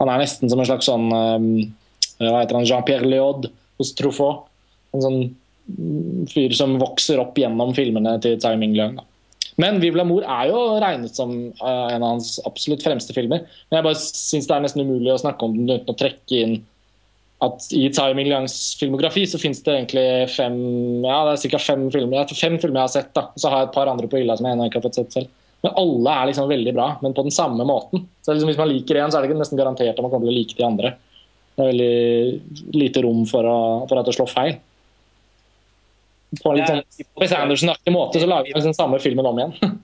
han 0.00 0.14
er 0.14 0.24
nesten 0.24 0.48
som 0.48 0.58
en 0.58 0.66
slags 0.66 0.88
sånn 0.88 1.12
Hva 1.12 2.40
heter 2.40 2.56
han? 2.56 2.64
Jean-Pierre 2.66 3.06
Leod 3.06 3.52
hos 3.78 3.92
Truffaut. 3.94 4.48
En 4.96 5.04
sånn 5.04 5.20
fyr 6.32 6.54
som 6.56 6.76
vokser 6.80 7.20
opp 7.22 7.38
gjennom 7.38 7.74
filmene 7.76 8.16
til 8.22 8.38
Tsai 8.40 8.56
Ming-leung. 8.60 8.98
Men 9.60 9.78
'Vivla 9.80 10.04
mor' 10.08 10.24
er 10.24 10.48
jo 10.48 10.60
regnet 10.80 11.16
som 11.16 11.32
eh, 11.52 11.88
en 11.94 12.02
av 12.02 12.14
hans 12.14 12.38
absolutt 12.48 12.84
fremste 12.84 13.14
filmer. 13.16 13.44
Men 13.68 13.78
jeg 13.78 13.86
bare 13.88 14.00
syns 14.00 14.48
det 14.48 14.56
er 14.56 14.64
nesten 14.64 14.84
umulig 14.86 15.12
å 15.12 15.20
snakke 15.20 15.44
om 15.44 15.56
den 15.58 15.74
uten 15.74 15.92
å 15.92 15.98
trekke 15.98 16.38
inn 16.38 16.54
at 17.42 17.66
i 17.74 17.88
Tsai 17.90 18.12
Ming-leungs 18.14 18.54
filmografi 18.78 19.24
så 19.26 19.40
finnes 19.40 19.62
det 19.66 19.74
egentlig 19.74 20.06
fem 20.30 20.56
ja, 21.02 21.18
det 21.26 21.32
er 21.32 21.40
sikkert 21.42 21.64
fem 21.66 21.88
filmer 21.90 22.20
jeg 22.20 22.38
fem 22.38 22.58
filmer 22.62 22.80
jeg 22.80 22.86
har 22.86 22.92
sett. 22.94 23.12
da, 23.16 23.24
Så 23.34 23.50
har 23.50 23.64
jeg 23.64 23.70
et 23.70 23.76
par 23.76 23.90
andre 23.90 24.08
på 24.10 24.20
hylla 24.20 24.36
som 24.38 24.46
jeg 24.46 24.56
ennå 24.56 24.68
ikke 24.70 24.78
har 24.78 24.86
fått 24.86 25.00
sett 25.00 25.16
selv. 25.16 25.30
Men 25.62 25.74
alle 25.78 26.14
er 26.14 26.28
liksom 26.30 26.50
veldig 26.50 26.74
bra, 26.74 26.88
men 27.02 27.14
på 27.14 27.22
den 27.26 27.34
samme 27.34 27.66
måten. 27.66 28.06
Så 28.22 28.34
liksom 28.34 28.50
Hvis 28.50 28.58
man 28.58 28.70
liker 28.70 28.98
én, 28.98 29.10
så 29.10 29.18
er 29.18 29.22
det 29.22 29.30
ikke 29.30 29.42
nesten 29.42 29.58
garantert 29.58 29.94
at 29.94 30.02
man 30.02 30.10
kommer 30.10 30.26
til 30.26 30.34
å 30.34 30.38
like 30.38 30.58
de 30.58 30.66
andre. 30.66 30.94
Det 31.52 31.62
er 31.62 31.70
veldig 31.70 32.76
lite 32.78 33.02
rom 33.04 33.26
for, 33.28 33.46
å, 33.46 33.58
for 33.90 34.00
at 34.00 34.08
det 34.08 34.14
slår 34.16 34.30
feil. 34.30 34.56
På 36.40 36.52
en 36.54 36.66
sånn 36.66 36.82
Wes 37.20 37.32
Anderson-aktig 37.36 37.92
måte 37.92 38.20
så 38.22 38.28
lager 38.30 38.54
vi 38.54 38.64
den 38.64 38.76
samme 38.76 39.00
filmen 39.02 39.26
om 39.28 39.40
igjen. 39.42 39.56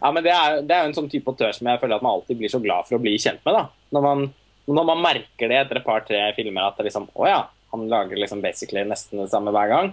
Ja, 0.00 0.10
men 0.12 0.22
det 0.26 0.32
er, 0.34 0.56
jo 0.66 0.88
en 0.90 0.94
sånn 0.96 1.06
type 1.10 1.30
autør 1.30 1.52
som 1.54 1.68
jeg 1.70 1.78
føler 1.80 1.96
at 1.96 2.02
man 2.04 2.16
alltid 2.18 2.38
blir 2.40 2.50
så 2.50 2.58
glad 2.62 2.86
for 2.88 2.98
å 2.98 3.02
bli 3.02 3.14
kjent 3.22 3.38
med. 3.46 3.54
da. 3.54 3.62
Når 3.94 4.02
man, 4.04 4.24
når 4.66 4.86
man 4.90 5.00
merker 5.04 5.48
det 5.50 5.58
etter 5.60 5.78
et 5.80 5.86
par-tre 5.86 6.20
filmer 6.36 6.66
at 6.66 6.76
det 6.78 6.88
liksom, 6.88 7.06
å 7.14 7.28
ja, 7.28 7.38
han 7.72 7.86
lager 7.90 8.18
liksom 8.18 8.42
basically 8.44 8.82
nesten 8.86 9.22
det 9.22 9.30
samme 9.32 9.54
hver 9.54 9.70
gang. 9.72 9.92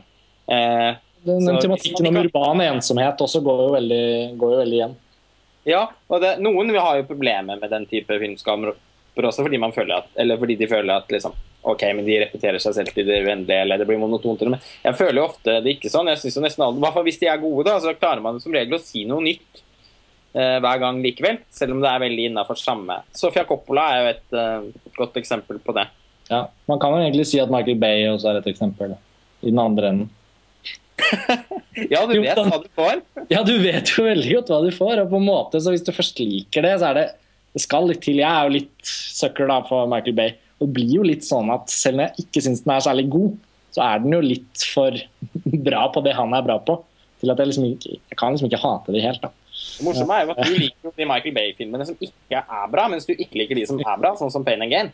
Eh, 0.50 0.92
Den, 1.24 1.40
den 1.46 1.56
Så- 1.56 1.62
tematikken 1.64 2.08
om 2.10 2.18
urban 2.20 2.62
ensomhet 2.66 3.22
også 3.24 3.40
går 3.46 3.62
jo 3.64 3.70
veldig, 3.78 4.38
går 4.38 4.52
jo 4.52 4.58
veldig 4.60 4.78
igjen. 4.80 4.96
ja, 5.72 5.84
og 6.10 6.22
det, 6.22 6.34
Noen 6.44 6.74
har 6.76 6.98
jo 7.00 7.06
problemer 7.08 7.62
med 7.62 7.70
den 7.72 7.86
type 7.86 8.18
filmskaper 9.14 9.28
også 9.30 9.44
fordi, 9.74 9.92
at, 9.94 10.08
eller 10.16 10.38
fordi 10.38 10.56
de 10.58 10.68
føler 10.68 10.94
at 10.96 11.12
liksom, 11.12 11.34
ok, 11.64 11.82
men 11.96 12.06
de 12.06 12.20
repeterer 12.26 12.60
seg 12.60 12.74
selv 12.74 12.94
til 12.94 13.06
det 13.06 13.24
uendelige, 13.26 13.62
eller 13.62 13.78
det 13.78 13.88
blir 13.88 14.00
monotont. 14.00 14.42
Men 14.42 14.60
jeg 14.84 14.96
føler 14.96 15.22
jo 15.22 15.28
ofte 15.28 15.62
det 15.64 15.78
ikke 15.78 15.90
sånn. 15.90 16.08
jeg 16.08 16.20
synes 16.20 16.38
jo 16.38 16.44
nesten 16.44 16.64
alle, 16.64 16.80
hvert 16.80 16.94
fall 16.94 17.04
Hvis 17.04 17.20
de 17.20 17.28
er 17.28 17.38
gode, 17.42 17.66
da, 17.70 17.80
så 17.80 17.94
klarer 17.94 18.22
man 18.22 18.40
som 18.40 18.54
regel 18.54 18.76
å 18.76 18.82
si 18.82 19.06
noe 19.06 19.22
nytt 19.24 19.62
eh, 20.34 20.60
hver 20.60 20.80
gang 20.80 21.02
likevel. 21.02 21.40
Selv 21.52 21.74
om 21.74 21.82
det 21.82 21.90
er 21.92 22.04
veldig 22.04 22.32
innafor 22.32 22.60
samme. 22.60 23.02
Sofia 23.14 23.46
Coppola 23.46 23.88
er 23.94 24.02
jo 24.02 24.12
et 24.16 24.38
eh, 24.40 24.92
godt 24.98 25.22
eksempel 25.22 25.62
på 25.64 25.76
det. 25.78 25.88
Ja, 26.30 26.48
Man 26.68 26.80
kan 26.80 26.96
jo 26.96 27.04
egentlig 27.04 27.28
si 27.28 27.40
at 27.40 27.52
Michael 27.52 27.80
Bay 27.80 28.08
også 28.10 28.32
er 28.32 28.42
et 28.42 28.52
eksempel. 28.52 28.98
I 29.44 29.52
den 29.52 29.60
andre 29.60 29.94
enden. 29.94 30.12
Ja, 31.90 32.04
du 32.06 32.20
vet 32.22 32.38
hva 32.38 32.60
du 32.62 32.68
får. 32.78 33.00
Ja, 33.34 33.40
du 33.42 33.56
vet 33.58 33.90
jo 33.90 34.04
veldig 34.06 34.36
godt 34.36 34.50
hva 34.54 34.60
du 34.62 34.70
får. 34.76 35.00
Og 35.02 35.08
på 35.10 35.18
en 35.18 35.26
måte, 35.26 35.58
så 35.58 35.72
hvis 35.74 35.82
du 35.82 35.90
først 35.90 36.20
liker 36.22 36.62
det, 36.62 36.76
så 36.78 36.92
er 36.92 37.00
det 37.00 37.06
Det 37.54 37.62
skal 37.62 37.90
litt 37.90 38.02
til. 38.04 38.22
Jeg 38.22 38.30
er 38.30 38.48
jo 38.48 38.56
litt 38.56 38.94
sucker 39.14 39.50
da 39.50 39.60
for 39.68 39.90
Michael 39.90 40.18
Bay. 40.18 40.34
Og 40.60 40.68
det 40.68 40.74
blir 40.78 40.96
jo 41.00 41.06
litt 41.06 41.26
sånn 41.28 41.52
at 41.54 41.70
selv 41.74 42.00
om 42.00 42.06
jeg 42.06 42.26
ikke 42.26 42.44
syns 42.46 42.64
den 42.66 42.74
er 42.76 42.86
særlig 42.86 43.06
god, 43.14 43.38
så 43.74 43.86
er 43.86 44.02
den 44.04 44.16
jo 44.16 44.24
litt 44.24 44.66
for 44.74 44.98
bra 45.70 45.86
på 45.94 46.04
det 46.06 46.16
han 46.18 46.34
er 46.38 46.46
bra 46.46 46.58
på. 46.66 46.80
Til 47.24 47.32
at 47.32 47.40
jeg 47.40 47.54
liksom 47.54 47.70
ikke 47.70 47.96
Jeg 47.96 48.18
kan 48.20 48.36
liksom 48.36 48.50
ikke 48.50 48.62
hate 48.64 48.96
det 48.96 49.06
helt, 49.06 49.24
da. 49.24 49.32
Det 49.54 49.86
morsomme 49.86 50.18
er 50.18 50.26
jo 50.26 50.34
at 50.34 50.42
du 50.50 50.58
liker 50.58 50.94
de 50.98 51.06
Michael 51.08 51.36
Bay-filmene 51.36 51.86
som 51.88 51.98
ikke 52.02 52.42
er 52.42 52.70
bra, 52.74 52.88
mens 52.92 53.06
du 53.08 53.14
ikke 53.14 53.38
liker 53.40 53.58
de 53.58 53.66
som 53.70 53.80
er 53.80 54.00
bra, 54.02 54.12
sånn 54.18 54.32
som 54.34 54.46
Pain 54.46 54.62
and 54.66 54.74
Gain. 54.74 54.90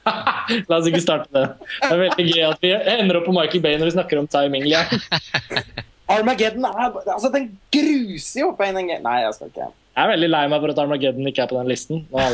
La 0.70 0.78
oss 0.78 0.88
ikke 0.88 1.02
starte 1.02 1.28
det. 1.34 1.46
Det 1.80 1.90
er 1.90 2.02
veldig 2.04 2.26
gøy 2.28 2.44
at 2.46 2.62
vi 2.64 2.70
ender 2.94 3.18
opp 3.20 3.26
på 3.28 3.34
Michael 3.36 3.64
Bay 3.64 3.80
når 3.80 3.90
vi 3.90 3.96
snakker 3.96 4.20
om 4.20 4.28
Time 4.30 4.52
Ming 4.52 4.68
Armageddon 6.10 6.64
er 6.66 6.96
Altså, 7.04 7.30
den 7.32 7.52
gruser 7.72 8.44
jo 8.44 8.52
Pain 8.58 8.76
and 8.76 8.90
Gain. 8.90 9.04
Nei, 9.04 9.20
jeg 9.24 9.36
skal 9.36 9.52
ikke. 9.52 9.68
Jeg 10.00 10.06
er 10.06 10.14
veldig 10.14 10.28
lei 10.30 10.46
meg 10.48 10.62
for 10.62 10.72
at 10.72 10.78
Armageddon 10.80 11.26
ikke 11.28 11.42
er 11.44 11.48
på 11.50 11.56
den 11.58 11.66
listen. 11.68 11.98
Nå. 12.08 12.16
Ja, 12.16 12.28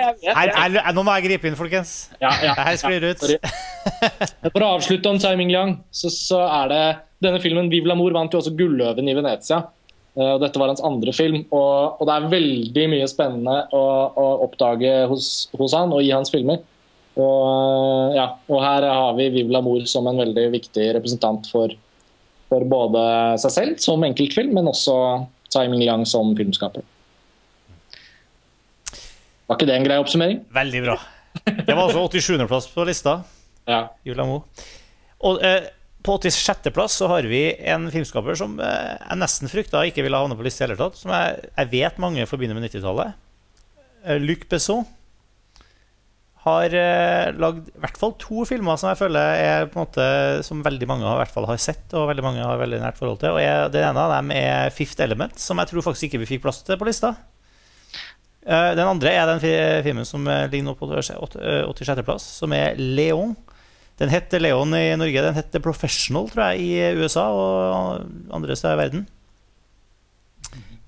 jeg 0.00 0.14
vet. 0.18 0.30
Her, 0.34 0.50
her, 0.82 0.94
nå 0.96 1.04
må 1.06 1.12
jeg 1.14 1.28
gripe 1.28 1.46
inn, 1.46 1.54
folkens. 1.54 1.92
Ja, 2.18 2.32
ja, 2.42 2.54
her 2.58 2.78
sklir 2.80 3.04
ut. 3.06 3.22
For 4.48 4.64
å 4.64 4.70
avslutte 4.72 5.12
om 5.12 5.20
Tsai 5.22 5.36
Ming 5.38 5.52
Liang, 5.52 5.76
så, 5.94 6.10
så 6.10 6.40
er 6.42 6.72
det 6.72 6.82
denne 7.22 7.38
filmen 7.38 7.70
Vive 7.70 7.86
l'amour 7.86 8.16
vant 8.16 8.34
jo 8.34 8.40
også 8.40 8.50
Gulløven 8.58 9.06
i 9.06 9.14
Venezia. 9.14 9.60
Eh, 10.18 10.30
og 10.32 10.42
Dette 10.42 10.58
var 10.58 10.72
hans 10.72 10.82
andre 10.82 11.14
film, 11.14 11.44
og, 11.54 12.00
og 12.00 12.10
det 12.10 12.16
er 12.16 12.32
veldig 12.32 12.86
mye 12.96 13.10
spennende 13.10 13.58
å, 13.70 13.82
å 14.10 14.26
oppdage 14.48 14.96
hos, 15.10 15.28
hos 15.54 15.76
han 15.78 15.94
og 15.94 16.02
i 16.02 16.10
hans 16.10 16.34
filmer. 16.34 16.64
Og, 17.14 17.44
eh, 17.46 18.16
ja, 18.18 18.26
og 18.50 18.64
her 18.64 18.88
har 18.90 19.14
vi 19.20 19.28
Vive 19.36 19.54
l'amour 19.54 19.86
som 19.90 20.10
en 20.10 20.18
veldig 20.18 20.48
viktig 20.56 20.88
representant 20.98 21.46
for, 21.52 21.78
for 22.50 22.66
både 22.74 23.06
seg 23.44 23.54
selv 23.60 23.86
som 23.86 24.02
enkeltfilm, 24.10 24.50
men 24.58 24.72
også 24.74 24.98
Tsai 25.54 25.68
Ming 25.70 25.84
Liang 25.84 26.02
som 26.10 26.34
filmskaper. 26.34 26.82
Var 29.48 29.58
ikke 29.58 29.68
det 29.68 29.76
en 29.76 29.86
grei 29.86 30.00
oppsummering? 30.00 30.42
Veldig 30.54 30.82
bra. 30.86 30.98
Det 31.44 31.74
var 31.74 31.86
altså 31.88 32.04
87.-plass 32.08 32.68
på 32.72 32.84
lista. 32.88 33.18
Ja. 33.68 33.80
Julia 34.06 34.24
Mo. 34.28 34.42
Og 35.24 35.42
eh, 35.44 35.66
på 36.04 36.16
86.-plass 36.20 36.98
så 37.00 37.08
har 37.12 37.26
vi 37.28 37.42
en 37.72 37.86
filmskaper 37.92 38.36
som 38.38 38.58
eh, 38.60 38.94
jeg 38.96 39.20
nesten 39.20 39.50
frykta 39.52 39.84
ikke 39.88 40.04
ville 40.04 40.20
havne 40.20 40.36
på 40.38 40.44
lista 40.46 40.64
i 40.64 40.68
hele 40.68 40.78
tatt. 40.80 40.96
Som 41.00 41.12
jeg, 41.12 41.48
jeg 41.50 41.72
vet 41.72 42.00
mange 42.02 42.26
forbinder 42.30 42.56
med 42.56 42.68
90-tallet. 42.70 43.16
Eh, 44.04 44.20
Luc 44.20 44.46
Besson. 44.50 44.84
har 46.44 46.76
eh, 46.76 47.30
lagd 47.40 47.68
i 47.72 47.78
hvert 47.80 48.00
fall 48.00 48.12
to 48.20 48.44
filmer 48.48 48.76
som 48.80 48.90
jeg 48.92 49.00
føler 49.00 49.44
er 49.44 49.68
på 49.68 49.78
en 49.80 49.86
måte 49.86 50.08
som 50.44 50.64
veldig 50.64 50.88
mange 50.90 51.08
har, 51.08 51.16
i 51.16 51.22
hvert 51.24 51.36
fall 51.36 51.48
har 51.48 51.60
sett, 51.60 51.86
og 51.96 52.10
veldig 52.10 52.24
mange 52.26 52.44
har 52.44 52.60
veldig 52.60 52.82
nært 52.82 53.00
forhold 53.00 53.20
til. 53.24 53.36
Og 53.36 53.40
jeg, 53.40 53.70
Den 53.72 53.88
ene 53.90 54.04
av 54.08 54.16
dem 54.18 54.32
er 54.36 54.72
Fifth 54.76 55.00
Element, 55.04 55.40
som 55.40 55.60
jeg 55.60 55.72
tror 55.72 55.88
faktisk 55.88 56.10
ikke 56.10 56.20
vi 56.24 56.34
fikk 56.34 56.44
plass 56.44 56.60
til 56.64 56.76
på 56.80 56.88
lista. 56.88 57.14
Uh, 58.44 58.74
den 58.76 58.84
andre 58.84 59.12
er 59.16 59.28
den 59.30 59.40
filmen 59.86 60.04
som 60.04 60.26
ligger 60.28 60.66
nå 60.66 60.76
på 60.76 60.88
86.-plass, 60.92 62.26
som 62.42 62.52
er 62.56 62.76
Leon. 62.76 63.32
Den 64.00 64.10
heter 64.10 64.42
Leon 64.42 64.74
i 64.76 64.90
Norge. 64.98 65.22
Den 65.24 65.36
heter 65.36 65.62
Professional, 65.64 66.28
tror 66.28 66.52
jeg, 66.52 66.64
i 66.66 67.00
USA 67.00 67.28
og 67.30 68.08
andre 68.34 68.56
steder 68.58 68.74
i 68.74 68.82
verden. 68.82 69.06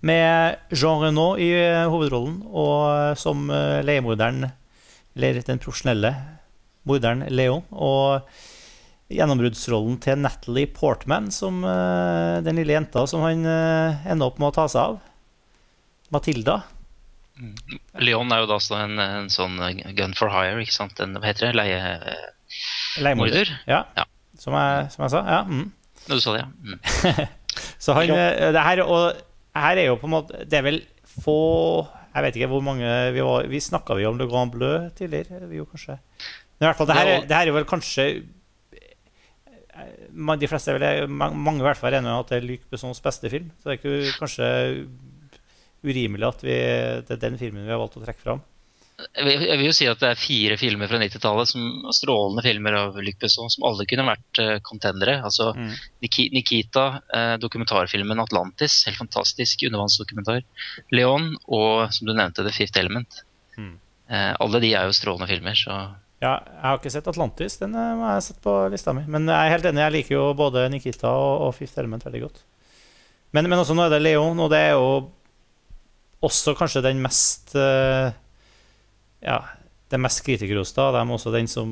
Med 0.06 0.58
Jean 0.74 1.00
Renault 1.00 1.40
i 1.40 1.48
hovedrollen, 1.88 2.42
og 2.50 3.16
som 3.18 3.48
leiemorderen 3.86 4.50
eller 5.16 5.40
den 5.46 5.62
profesjonelle 5.62 6.12
morderen 6.86 7.24
Leon. 7.32 7.64
Og 7.72 8.26
gjennombruddsrollen 9.08 9.96
til 10.02 10.20
Natalie 10.20 10.68
Portman 10.74 11.30
som 11.32 11.62
den 11.62 12.60
lille 12.60 12.76
jenta 12.76 13.06
som 13.08 13.24
han 13.24 13.46
ender 13.46 14.26
opp 14.28 14.42
med 14.42 14.50
å 14.50 14.56
ta 14.58 14.66
seg 14.68 14.82
av. 14.82 14.98
Matilda. 16.14 16.60
Mm. 17.36 17.78
Leon 18.00 18.32
er 18.32 18.42
jo 18.42 18.48
da 18.48 18.58
en, 18.78 18.98
en, 19.02 19.30
sånn 19.32 19.58
gun 19.98 20.14
for 20.16 20.32
hire, 20.32 20.56
ikke 20.62 20.74
sant? 20.74 21.00
En, 21.04 21.18
hva 21.20 21.28
heter 21.28 21.50
det? 21.50 21.56
Leie... 21.58 21.80
Leiemorder? 23.04 23.50
Ja. 23.68 23.82
ja. 23.98 24.06
Som, 24.40 24.56
jeg, 24.56 24.88
som, 24.94 25.04
jeg, 25.04 25.12
sa. 25.12 25.22
Ja. 25.26 25.42
Mm. 25.44 25.66
Du 26.06 26.16
sa 26.22 26.36
det, 26.36 26.44
ja. 26.44 26.48
Mm. 26.64 27.26
Så 27.82 27.96
han 27.96 28.12
eh, 28.12 28.50
det 28.52 28.62
her, 28.62 28.82
og 28.84 29.16
her 29.56 29.80
er 29.80 29.86
jo 29.88 29.96
på 29.96 30.08
en 30.08 30.12
måte 30.12 30.42
Det 30.44 30.58
er 30.58 30.64
vel 30.66 30.82
få 31.08 31.36
jeg 32.16 32.24
vet 32.24 32.36
ikke 32.38 32.48
hvor 32.48 32.64
mange 32.64 32.88
Vi, 33.12 33.22
var, 33.24 33.48
vi 33.50 33.60
snakka 33.60 33.98
jo 34.00 34.10
om 34.10 34.18
Le 34.20 34.26
Grand 34.28 34.52
Bleu 34.52 34.88
tidligere. 34.96 35.48
Vi 35.50 35.58
jo 35.60 35.66
kanskje. 35.68 35.98
Men 36.56 36.64
i 36.64 36.68
hvert 36.70 36.78
fall, 36.78 36.88
det 36.88 36.96
her, 36.96 37.26
det 37.28 37.36
her 37.36 37.50
er 37.50 37.56
vel 37.58 37.68
kanskje 37.68 38.06
De 40.40 40.48
fleste 40.48 40.72
er 40.72 40.78
vel, 40.80 41.10
mange 41.12 41.60
i 41.60 41.66
hvert 41.66 41.76
fall 41.76 41.92
er 41.92 41.98
enige 42.00 42.14
om 42.14 42.24
at 42.24 42.32
det 42.32 42.38
er 42.38 42.46
Luc 42.48 42.64
Bessons 42.72 43.02
beste 43.04 43.28
film. 43.28 43.50
Så 43.60 43.68
det 43.68 43.74
er 43.74 43.80
ikke 43.82 44.16
kanskje 44.22 44.48
urimelig 45.86 46.28
at 46.28 46.44
vi, 46.44 46.58
det 47.06 47.16
er 47.16 47.22
den 47.22 47.40
filmen 47.40 47.64
vi 47.66 47.72
har 47.72 47.80
valgt 47.80 47.98
å 48.00 48.04
trekke 48.04 48.24
fram. 48.24 48.44
Jeg 48.96 49.58
vil 49.60 49.66
jo 49.66 49.74
si 49.76 49.84
at 49.90 50.00
det 50.00 50.08
er 50.08 50.18
fire 50.18 50.56
filmer 50.56 50.88
fra 50.88 50.96
90-tallet, 51.02 51.50
strålende 51.92 52.44
filmer 52.44 52.76
av 52.78 52.94
Luc 53.04 53.18
Besson, 53.20 53.50
som 53.52 53.66
alle 53.68 53.84
kunne 53.88 54.06
vært 54.08 54.40
uh, 54.40 54.52
contendere. 54.64 55.18
Altså 55.20 55.50
mm. 55.52 55.74
Nikita, 56.32 56.86
uh, 57.12 57.34
dokumentarfilmen 57.42 58.22
'Atlantis', 58.22 58.78
helt 58.88 59.02
fantastisk 59.02 59.66
undervannsdokumentar. 59.68 60.40
'Leon' 60.94 61.34
og 61.44 61.92
som 61.92 62.08
du 62.08 62.14
nevnte, 62.14 62.46
'The 62.46 62.54
Fifth 62.56 62.80
Element'. 62.80 63.20
Mm. 63.60 63.76
Uh, 64.08 64.32
alle 64.46 64.62
de 64.64 64.72
er 64.72 64.88
jo 64.88 64.96
strålende 64.96 65.28
filmer. 65.28 65.60
så... 65.60 65.76
Ja, 66.24 66.40
jeg 66.40 66.64
har 66.64 66.80
ikke 66.80 66.94
sett 66.96 67.12
'Atlantis', 67.12 67.60
den 67.60 67.76
har 67.76 68.16
jeg 68.16 68.30
sett 68.30 68.40
på 68.40 68.56
lista 68.72 68.96
mi. 68.96 69.04
Men 69.04 69.28
jeg 69.28 69.36
er 69.36 69.56
helt 69.58 69.68
enig, 69.68 69.84
jeg 69.84 69.96
liker 69.98 70.16
jo 70.16 70.26
både 70.32 70.70
Nikita 70.72 71.12
og, 71.12 71.50
og 71.50 71.54
'Fifth 71.58 71.76
Element' 71.76 72.08
veldig 72.08 72.24
godt. 72.24 72.40
Men, 73.36 73.50
men 73.50 73.60
også 73.60 73.76
nå 73.76 73.84
er 73.84 73.92
det 73.92 74.00
'Leon', 74.06 74.40
og 74.40 74.48
det 74.48 74.62
er 74.70 74.72
jo 74.78 75.12
også 76.24 76.54
kanskje 76.58 76.84
den 76.84 77.02
mest 77.04 77.54
uh, 77.58 78.08
ja, 79.22 79.40
den 79.92 80.02
mest 80.04 80.22
kritikerroste 80.26 80.80
av 80.82 80.94
dem, 80.96 81.10
også 81.14 81.32
den 81.34 81.48
som 81.50 81.68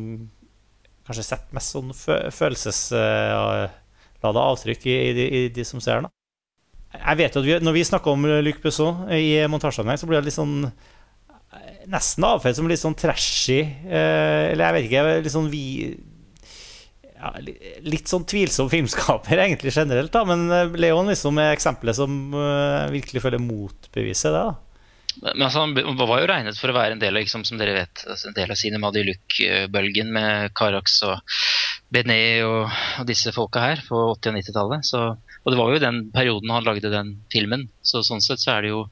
kanskje 1.04 1.24
setter 1.26 1.56
mest 1.56 1.74
sånn 1.74 1.92
følelseslada 2.32 3.68
avtrykk 4.24 4.86
i, 4.88 4.94
i, 4.94 5.24
i, 5.24 5.48
de 5.52 5.64
som 5.68 5.80
ser 5.84 6.00
den. 6.00 6.10
Jeg 6.94 7.18
vet 7.18 7.36
at 7.36 7.44
vi, 7.44 7.56
Når 7.60 7.74
vi 7.74 7.84
snakker 7.84 8.14
om 8.14 8.26
Luc 8.46 8.60
Besson 8.62 9.10
i 9.12 9.42
montasjesammenheng, 9.50 10.00
så 10.00 10.08
blir 10.08 10.20
det 10.20 10.30
litt 10.30 10.38
sånn 10.38 10.70
nesten 11.90 12.26
avfeid 12.26 12.56
som 12.56 12.68
litt 12.70 12.80
sånn 12.80 12.96
trashy. 12.98 13.60
Eh, 13.62 14.52
eller 14.52 14.64
jeg 14.66 14.76
vet 14.76 14.88
ikke 14.88 15.04
litt 15.24 15.34
sånn 15.34 15.50
vi, 15.52 15.64
ja, 17.24 17.32
Litt 17.84 18.10
sånn 18.10 18.26
tvilsom 18.28 18.68
filmskaper, 18.72 19.40
egentlig 19.46 19.74
generelt. 19.74 20.12
da 20.12 20.24
Men 20.28 20.46
eh, 20.52 20.76
Leon 20.84 21.10
liksom 21.12 21.40
er 21.40 21.54
eksempelet 21.54 21.98
som 21.98 22.36
uh, 22.36 22.90
virkelig 22.92 23.24
føler 23.24 23.42
motbeviset 23.42 24.32
det. 24.34 24.44
da 24.44 24.54
men 25.22 25.42
altså, 25.46 25.60
Han 25.60 25.98
var 25.98 26.22
jo 26.22 26.28
regnet 26.30 26.58
for 26.58 26.72
å 26.72 26.76
være 26.76 26.96
en 26.96 27.02
del 27.02 27.14
av 27.14 27.22
liksom, 27.22 27.44
som 27.46 27.58
dere 27.60 27.76
vet, 27.76 28.02
altså, 28.08 28.28
en 28.28 28.36
del 28.36 28.50
av 28.50 28.58
Cinema 28.58 28.90
de 28.94 29.04
Luc-bølgen 29.06 30.10
med 30.14 30.54
Carax 30.58 30.98
og 31.06 31.36
Benet 31.94 32.42
og, 32.42 32.64
og, 32.98 33.06
disse 33.06 33.30
folka 33.34 33.62
her 33.62 33.84
på 33.86 34.00
80- 34.16 34.32
og 34.32 34.38
90-tallet. 34.40 34.90
Og 35.44 35.52
det 35.52 35.60
var 35.60 35.70
jo 35.70 35.82
den 35.82 36.00
perioden 36.14 36.50
han 36.50 36.66
lagde 36.66 36.90
den 36.90 37.14
filmen. 37.32 37.68
Så 37.84 38.02
sånn 38.06 38.24
sett 38.24 38.42
så 38.42 38.56
er 38.56 38.64
det 38.64 38.72
jo 38.72 38.86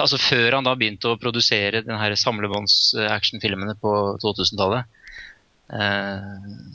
altså 0.00 0.18
Før 0.20 0.58
han 0.58 0.66
da 0.66 0.74
begynte 0.78 1.12
å 1.12 1.20
produsere 1.20 1.84
den 1.86 2.00
her 2.00 2.16
samlebånds-actionfilmene 2.18 3.76
på 3.80 3.94
2000-tallet, 4.24 4.88
eh, 4.88 4.99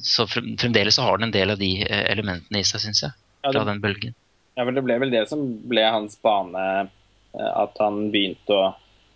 så 0.05 0.27
fremdeles 0.27 0.95
så 0.95 1.01
har 1.01 1.17
den 1.17 1.29
en 1.29 1.35
del 1.35 1.51
av 1.51 1.59
de 1.59 1.71
eh, 1.83 2.05
elementene 2.11 2.61
i 2.61 2.67
seg, 2.67 2.83
syns 2.85 3.03
jeg. 3.03 3.15
Fra 3.45 3.65
den 3.67 3.81
bølgen. 3.83 4.15
Ja, 4.55 4.63
men 4.63 4.77
Det 4.77 4.85
ble 4.85 4.97
vel 5.01 5.11
det 5.13 5.25
som 5.29 5.43
ble 5.67 5.83
hans 5.83 6.15
bane, 6.23 6.65
eh, 7.35 7.51
at 7.51 7.77
han 7.83 8.07
begynte 8.13 8.55
å 8.55 8.73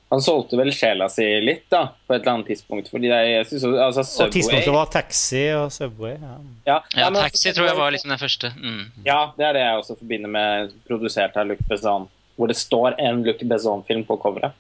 han 0.10 0.24
solgte 0.26 0.58
vel 0.58 0.72
sjela 0.74 1.06
si 1.14 1.26
litt 1.44 1.68
da, 1.70 1.84
på 2.08 2.16
et 2.16 2.24
eller 2.24 2.40
annet 2.40 2.48
tidspunkt. 2.50 2.88
fordi 2.90 3.12
jeg 3.12 3.44
synes, 3.46 3.66
altså, 3.78 4.04
Subway, 4.04 4.26
Og 4.26 4.34
tidspunktet 4.34 4.74
var 4.74 4.88
Taxi 4.90 5.44
og 5.54 5.68
Subway. 5.72 6.16
Ja, 6.18 6.38
ja, 6.66 6.78
ja 6.98 7.10
men, 7.14 7.22
Taxi 7.22 7.54
tror 7.54 7.68
jeg 7.70 7.78
var 7.78 7.94
liksom 7.94 8.16
den 8.16 8.22
første. 8.22 8.50
Mm. 8.58 8.88
Ja, 9.06 9.20
det 9.38 9.46
er 9.46 9.54
det 9.54 9.62
jeg 9.62 9.84
også 9.84 9.98
forbinder 10.00 10.34
med 10.34 10.74
produsert 10.90 11.38
av 11.38 11.52
Luc 11.52 11.62
Besson. 11.70 12.10
Hvor 12.40 12.50
det 12.50 12.58
står 12.58 12.98
en 12.98 13.22
Luc 13.28 13.44
Besson-film 13.46 14.02
på 14.10 14.18
coveret. 14.18 14.58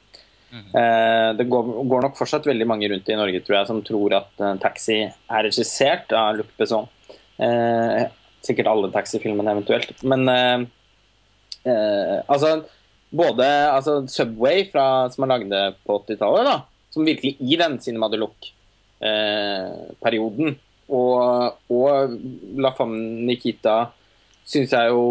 Mm. 0.49 0.69
Eh, 0.81 1.29
det 1.37 1.45
går, 1.51 1.67
går, 1.91 2.07
nok 2.07 2.17
fortsatt 2.17 2.47
veldig 2.49 2.67
mange 2.69 2.89
rundt 2.89 3.09
i 3.09 3.19
Norge 3.19 3.41
tror 3.45 3.59
jeg, 3.59 3.69
som 3.69 3.83
tror 3.85 4.15
at 4.17 4.31
uh, 4.41 4.55
Taxi 4.61 5.03
er 5.05 5.45
regissert 5.45 6.09
av 6.17 6.39
Luc 6.39 6.49
Besson. 6.57 6.89
Eh, 7.39 8.07
sikkert 8.45 8.67
alle 8.71 8.91
taxifilmene 8.93 9.51
eventuelt. 9.55 10.03
Men 10.03 10.21
eh, 10.33 10.59
eh 11.69 12.17
altså 12.25 12.49
både 13.09 13.71
altså, 13.71 14.07
Subway, 14.07 14.71
fra, 14.71 15.09
som 15.09 15.23
han 15.23 15.29
lagde 15.33 15.75
på 15.85 16.03
80-tallet, 16.03 16.61
som 16.93 17.05
virkelig 17.05 17.37
i 17.39 17.55
den 17.57 17.79
Cinema 17.81 18.09
de 18.09 18.17
Luc-perioden, 18.21 20.47
eh, 20.53 20.57
og, 20.89 21.53
og 21.69 21.89
La 22.57 22.71
Femme 22.77 22.99
Nikita 23.27 23.91
syns 24.49 24.71
jeg 24.73 24.89
jo 24.89 25.03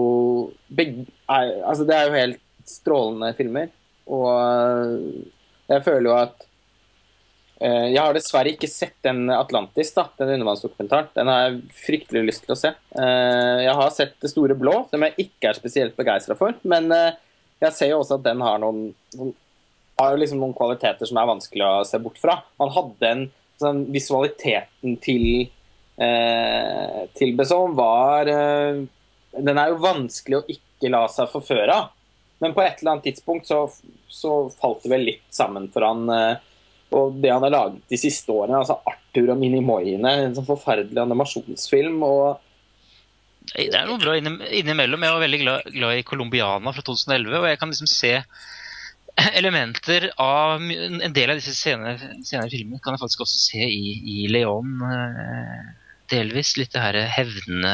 begge, 0.75 1.07
er, 1.31 1.44
altså, 1.62 1.84
Det 1.86 1.94
er 1.94 2.05
jo 2.07 2.18
helt 2.18 2.41
strålende 2.67 3.36
filmer. 3.39 3.67
Og 4.09 5.69
jeg 5.69 5.85
føler 5.85 6.09
jo 6.09 6.15
at 6.17 6.45
eh, 7.61 7.89
Jeg 7.93 8.01
har 8.01 8.17
dessverre 8.17 8.53
ikke 8.55 8.70
sett 8.70 8.97
den 9.05 9.28
Atlantis, 9.35 9.93
da, 9.97 10.07
den 10.20 10.37
undervannsdokumentaren. 10.39 11.11
Den 11.17 11.33
har 11.33 11.43
jeg 11.45 11.59
fryktelig 11.85 12.25
lyst 12.31 12.47
til 12.47 12.55
å 12.55 12.61
se. 12.61 12.73
Eh, 12.73 13.65
jeg 13.67 13.75
har 13.81 13.97
sett 13.97 14.17
Det 14.23 14.33
store 14.33 14.57
blå, 14.59 14.81
som 14.91 15.05
jeg 15.05 15.28
ikke 15.28 15.51
er 15.51 15.61
spesielt 15.61 15.99
begeistra 15.99 16.39
for. 16.39 16.57
Men 16.69 16.89
eh, 16.95 17.19
jeg 17.62 17.75
ser 17.75 17.93
jo 17.93 18.01
også 18.03 18.19
at 18.20 18.27
den 18.27 18.43
har 18.45 18.61
noen, 18.62 18.93
har 19.99 20.15
jo 20.15 20.23
liksom 20.23 20.41
noen 20.41 20.57
kvaliteter 20.57 21.11
som 21.11 21.19
er 21.20 21.31
vanskelig 21.33 21.67
å 21.67 21.87
se 21.89 22.01
bort 22.03 22.20
fra. 22.23 22.41
Man 22.61 22.73
hadde 22.75 23.12
en 23.12 23.28
sånn 23.59 23.85
Visualiteten 23.91 24.97
til, 25.03 25.49
eh, 25.99 27.01
til 27.19 27.35
Besson 27.39 27.75
var 27.78 28.31
eh, 28.31 28.85
Den 29.35 29.59
er 29.59 29.73
jo 29.73 29.83
vanskelig 29.83 30.39
å 30.39 30.47
ikke 30.55 30.93
la 30.95 31.05
seg 31.11 31.31
forføre 31.33 31.75
av. 31.75 31.91
Men 32.42 32.55
på 32.55 32.62
et 32.62 32.81
eller 32.81 32.94
annet 32.94 33.08
tidspunkt 33.10 33.49
så, 33.50 33.65
så 34.08 34.34
falt 34.60 34.84
det 34.84 34.92
vel 34.92 35.08
litt 35.08 35.26
sammen 35.34 35.68
for 35.75 35.86
han. 35.86 36.05
Eh, 36.12 36.44
og 36.99 37.18
det 37.20 37.33
han 37.33 37.44
har 37.44 37.52
laget 37.52 37.81
de 37.91 37.99
siste 38.00 38.33
årene, 38.33 38.62
altså 38.62 38.78
Arthur 38.89 39.34
og 39.34 39.41
Minimoiene, 39.41 40.12
en 40.25 40.36
sånn 40.36 40.47
forferdelig 40.49 41.02
animasjonsfilm. 41.02 41.99
og 42.07 42.44
det 43.57 43.73
er 43.73 43.89
noe 43.89 44.00
bra 44.00 44.15
innimellom. 44.18 45.05
Jeg 45.05 45.15
var 45.15 45.23
veldig 45.23 45.41
glad, 45.41 45.68
glad 45.73 45.97
i 45.97 46.05
Colombiana 46.05 46.73
fra 46.76 46.84
2011. 46.84 47.36
Og 47.39 47.47
jeg 47.49 47.60
kan 47.60 47.73
liksom 47.73 47.89
se 47.89 48.10
elementer 49.41 50.10
av 50.20 50.60
en 50.60 51.15
del 51.17 51.33
av 51.33 51.41
disse 51.41 51.55
senere, 51.57 52.12
senere 52.26 52.52
filmene 52.52 52.81
kan 52.84 52.94
jeg 52.94 53.02
faktisk 53.02 53.25
også 53.25 53.41
se 53.49 53.65
i, 53.65 53.94
i 54.15 54.26
Leon. 54.31 54.76
Delvis 56.09 56.55
litt 56.57 56.73
det 56.73 56.81
her 56.83 56.97
hevn, 57.12 57.67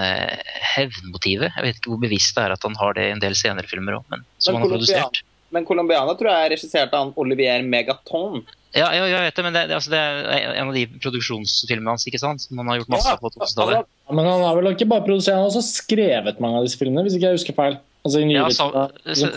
hevnmotivet. 0.75 1.55
Jeg 1.55 1.67
vet 1.67 1.79
ikke 1.79 1.93
hvor 1.93 2.03
bevisst 2.03 2.35
det 2.35 2.49
er 2.49 2.57
at 2.57 2.67
han 2.67 2.75
har 2.81 2.97
det 2.99 3.07
i 3.07 3.15
en 3.15 3.23
del 3.23 3.37
senere 3.39 3.71
filmer 3.71 4.01
òg, 4.01 4.05
men 4.11 4.27
som 4.39 4.57
men 4.57 4.65
han 4.65 4.69
har 4.69 4.77
produsert. 4.77 5.23
Men 5.55 5.67
Colombiana 5.69 6.17
tror 6.19 6.33
jeg 6.33 6.47
er 6.47 6.53
regissert 6.57 6.95
av 6.99 7.13
Olivier 7.21 7.63
Megaton. 7.63 8.43
Ja, 8.75 8.89
ja, 8.91 9.05
jeg 9.07 9.21
vet 9.23 9.37
det, 9.39 9.43
men 9.47 9.55
det, 9.55 9.61
altså, 9.71 9.91
det, 9.93 9.99
er 10.01 10.57
en 10.59 10.73
av 10.73 10.75
de 10.75 10.83
produksjonsfilmene 10.99 11.93
hans 11.93 12.07
ikke 12.11 12.19
sant? 12.19 12.43
som 12.43 12.59
han 12.59 12.73
har 12.73 12.81
gjort 12.81 12.91
masse 12.97 13.13
ja, 13.13 13.21
på 13.21 13.31
2000-tallet. 13.37 13.87
Ja, 13.87 14.17
men 14.19 14.27
han 14.27 14.43
har 14.43 14.59
vel 14.59 14.73
ikke 14.73 14.89
bare 14.91 15.05
produsert, 15.07 15.37
han 15.37 15.45
har 15.45 15.53
også 15.53 15.63
skrevet 15.69 16.41
mange 16.43 16.59
av 16.59 16.67
disse 16.67 16.81
filmene, 16.81 17.05
hvis 17.07 17.15
ikke 17.15 17.31
jeg 17.31 17.39
husker 17.39 17.55
feil. 17.55 17.79
Altså, 18.05 18.25
ja, 18.27 18.49
sa, 18.51 18.89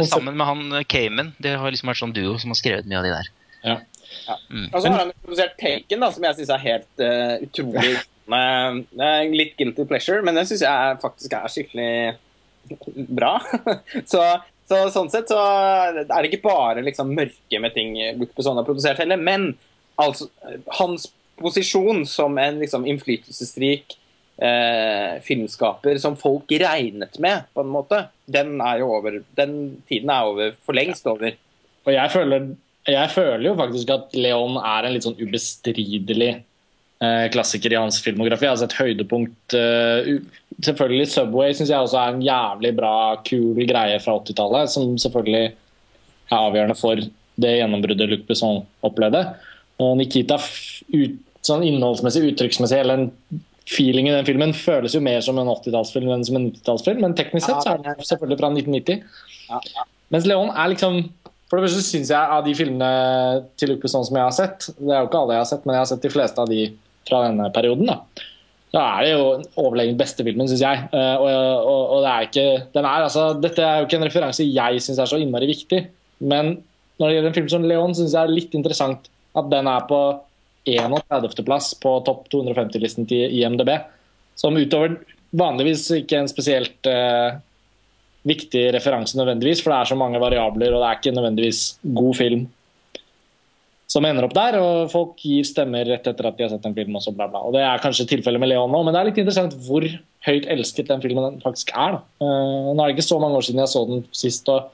sammen 0.10 0.34
med 0.34 0.50
han 0.50 0.80
eh, 0.80 0.88
Cayman. 0.90 1.30
Det 1.44 1.54
har 1.62 1.72
liksom 1.72 1.92
vært 1.92 2.02
sånn 2.02 2.16
duo 2.18 2.34
som 2.42 2.52
har 2.52 2.60
skrevet 2.60 2.90
mye 2.90 2.98
av 3.00 3.06
de 3.06 3.14
der. 3.14 3.30
Ja. 3.62 3.78
Ja. 4.26 4.36
Mm. 4.50 4.66
Og 4.72 4.82
så 4.82 4.90
har 4.90 5.00
han 5.04 5.14
produsert 5.22 5.54
Taken, 5.62 6.02
da, 6.02 6.10
som 6.16 6.26
jeg 6.26 6.40
syns 6.40 6.52
er 6.56 6.64
helt 6.66 7.04
uh, 7.04 7.36
utrolig 7.46 7.94
Litt 8.28 9.56
guilty 9.60 9.86
pleasure, 9.88 10.24
men 10.26 10.36
den 10.36 10.48
syns 10.50 10.66
jeg 10.66 11.02
faktisk 11.04 11.36
er 11.38 11.52
skikkelig 11.54 11.92
bra. 13.08 13.38
så 14.12 14.24
så 14.68 14.82
Sånn 14.92 15.08
sett 15.12 15.30
så 15.32 15.38
er 15.40 16.04
det 16.04 16.28
ikke 16.28 16.44
bare 16.44 16.84
liksom 16.84 17.14
mørke 17.16 17.60
med 17.64 17.72
ting 17.72 17.94
Luc 18.20 18.34
har 18.36 18.66
produsert 18.68 19.00
heller, 19.00 19.16
men 19.16 19.54
altså, 19.96 20.28
hans 20.80 21.08
posisjon 21.40 22.04
som 22.10 22.38
en 22.42 22.60
liksom, 22.60 22.86
innflytelsesrik 22.90 23.96
eh, 24.44 25.18
filmskaper 25.24 26.00
som 26.04 26.18
folk 26.20 26.52
regnet 26.52 27.20
med, 27.24 27.48
på 27.54 27.64
en 27.64 27.72
måte, 27.72 28.04
den 28.26 28.58
er 28.60 28.82
jo 28.82 28.92
over. 28.98 29.22
Den 29.38 29.54
tiden 29.90 30.12
er 30.12 30.32
over 30.32 30.56
for 30.66 30.78
lengst 30.78 31.08
over. 31.08 31.38
Og 31.88 31.94
jeg 31.94 32.12
føler, 32.12 32.52
jeg 32.90 33.14
føler 33.14 33.48
jo 33.48 33.56
faktisk 33.62 33.94
at 33.96 34.18
Leon 34.18 34.60
er 34.60 34.88
en 34.88 34.98
litt 34.98 35.08
sånn 35.08 35.20
ubestridelig 35.22 36.34
klassiker 37.34 37.74
i 37.74 37.80
hans 37.80 38.00
filmografi. 38.02 38.48
Altså 38.50 38.66
et 38.66 38.78
høydepunkt 38.80 39.58
eh, 39.58 40.18
Selvfølgelig 40.66 41.12
Subway 41.12 41.54
syns 41.54 41.70
jeg 41.70 41.86
også 41.86 42.00
er 42.02 42.16
en 42.16 42.24
jævlig 42.26 42.72
bra, 42.80 42.94
kul 43.28 43.60
greie 43.70 44.00
fra 44.02 44.16
80-tallet. 44.18 44.72
Som 44.74 44.96
selvfølgelig 44.98 45.52
er 45.52 46.38
avgjørende 46.40 46.78
for 46.80 47.04
det 47.38 47.54
gjennombruddet 47.60 48.10
Luc 48.10 48.24
Besson 48.30 48.64
opplevde. 48.86 49.22
Og 49.84 49.94
Nikita, 50.00 50.40
ut, 50.96 51.20
sånn 51.46 51.66
innholdsmessig, 51.68 52.24
uttrykksmessig, 52.32 52.82
hele 52.82 52.98
den 52.98 53.44
feelingen 53.68 54.14
i 54.14 54.18
den 54.18 54.28
filmen 54.28 54.56
føles 54.56 54.96
jo 54.96 55.04
mer 55.04 55.20
som 55.24 55.38
en 55.40 55.52
80-tallsfilm 55.52 56.10
enn 56.16 56.26
som 56.26 56.40
en 56.40 56.50
90-tallsfilm, 56.50 57.04
men 57.04 57.16
teknisk 57.20 57.50
sett 57.50 57.66
så 57.66 57.76
er 57.76 57.84
den 57.84 58.10
selvfølgelig 58.10 58.40
fra 58.40 58.52
1990. 58.56 59.86
Mens 60.16 60.28
Leon 60.30 60.54
er 60.56 60.72
liksom 60.72 61.02
For 61.48 61.60
det 61.60 61.68
første 61.68 61.84
syns 61.84 62.10
jeg 62.12 62.32
av 62.36 62.44
de 62.44 62.54
filmene 62.56 63.44
til 63.60 63.72
Luc 63.72 63.80
Besson 63.84 64.04
som 64.04 64.18
jeg 64.20 64.26
har 64.26 64.34
sett 64.36 64.66
Det 64.76 64.92
er 64.92 65.00
jo 65.00 65.08
ikke 65.08 65.22
alle 65.22 65.38
jeg 65.38 65.44
har 65.44 65.50
sett, 65.52 65.64
men 65.64 65.76
jeg 65.76 65.84
har 65.84 65.90
sett 65.92 66.04
de 66.04 66.12
fleste 66.12 66.44
av 66.44 66.52
de 66.52 66.66
fra 67.08 67.26
denne 67.28 67.52
perioden. 67.56 67.90
da 67.90 68.02
da 68.76 68.84
er 68.98 69.06
det 69.06 69.12
jo 69.14 69.28
overlegent 69.64 70.00
beste 70.00 70.26
filmen, 70.28 70.48
syns 70.50 70.64
jeg. 70.64 70.88
Eh, 70.92 71.16
og, 71.22 71.28
og, 71.64 71.84
og 71.96 72.02
det 72.04 72.12
er 72.12 72.26
ikke 72.28 72.48
den 72.76 72.88
er, 72.88 73.06
altså, 73.08 73.28
Dette 73.40 73.64
er 73.64 73.80
jo 73.80 73.88
ikke 73.88 74.00
en 74.02 74.08
referanse 74.10 74.48
jeg 74.48 74.82
syns 74.84 75.00
er 75.00 75.10
så 75.10 75.20
innmari 75.22 75.48
viktig, 75.50 75.86
men 76.28 76.58
når 76.98 77.08
det 77.08 77.16
gjelder 77.16 77.32
en 77.32 77.38
film 77.38 77.52
som 77.54 77.68
Leon, 77.70 77.96
syns 77.96 78.12
jeg 78.12 78.18
det 78.18 78.34
er 78.34 78.36
litt 78.36 78.58
interessant 78.58 79.08
at 79.38 79.52
den 79.54 79.70
er 79.70 79.86
på 79.88 80.02
31.-plass 80.68 81.76
på 81.80 81.94
topp 82.08 82.26
250-listen 82.34 83.08
til 83.08 83.32
IMDb. 83.38 83.72
Som 84.38 84.58
utover 84.60 84.98
vanligvis 85.38 85.86
ikke 85.96 86.20
en 86.20 86.30
spesielt 86.30 86.90
uh, 86.90 87.38
viktig 88.28 88.66
referanse 88.76 89.18
nødvendigvis, 89.20 89.62
for 89.64 89.72
det 89.72 89.78
er 89.80 89.92
så 89.92 89.98
mange 90.00 90.20
variabler, 90.22 90.74
og 90.74 90.82
det 90.82 90.90
er 90.90 91.00
ikke 91.00 91.16
nødvendigvis 91.16 91.62
god 91.96 92.18
film 92.18 92.48
som 93.88 94.04
ender 94.04 94.28
opp 94.28 94.36
der, 94.36 94.58
og 94.60 94.90
folk 94.92 95.22
gir 95.24 95.46
stemmer 95.48 95.88
rett 95.88 96.08
etter 96.10 96.28
at 96.28 96.36
de 96.36 96.44
har 96.44 96.52
sett 96.52 96.66
en 96.68 96.76
film. 96.76 96.96
også, 97.00 97.14
bla 97.16 97.30
bla. 97.32 97.46
Og 97.48 97.56
Det 97.56 97.64
er 97.64 97.84
kanskje 97.84 98.08
tilfellet 98.12 98.42
med 98.44 98.52
Leon 98.52 98.72
nå, 98.72 98.82
men 98.84 98.94
det 98.94 99.00
er 99.00 99.10
litt 99.10 99.22
interessant 99.22 99.56
hvor 99.64 99.86
høyt 100.28 100.48
elsket 100.52 100.90
den 100.92 101.04
filmen 101.04 101.38
faktisk 101.44 101.72
er. 101.72 101.96
da. 101.96 102.02
Eh, 102.20 102.74
nå 102.74 102.76
er 102.76 102.90
det 102.90 102.98
ikke 102.98 103.08
så 103.08 103.20
mange 103.24 103.40
år 103.40 103.48
siden 103.48 103.64
jeg 103.64 103.72
så 103.72 103.86
den 103.88 104.04
sist, 104.12 104.52
og, 104.52 104.74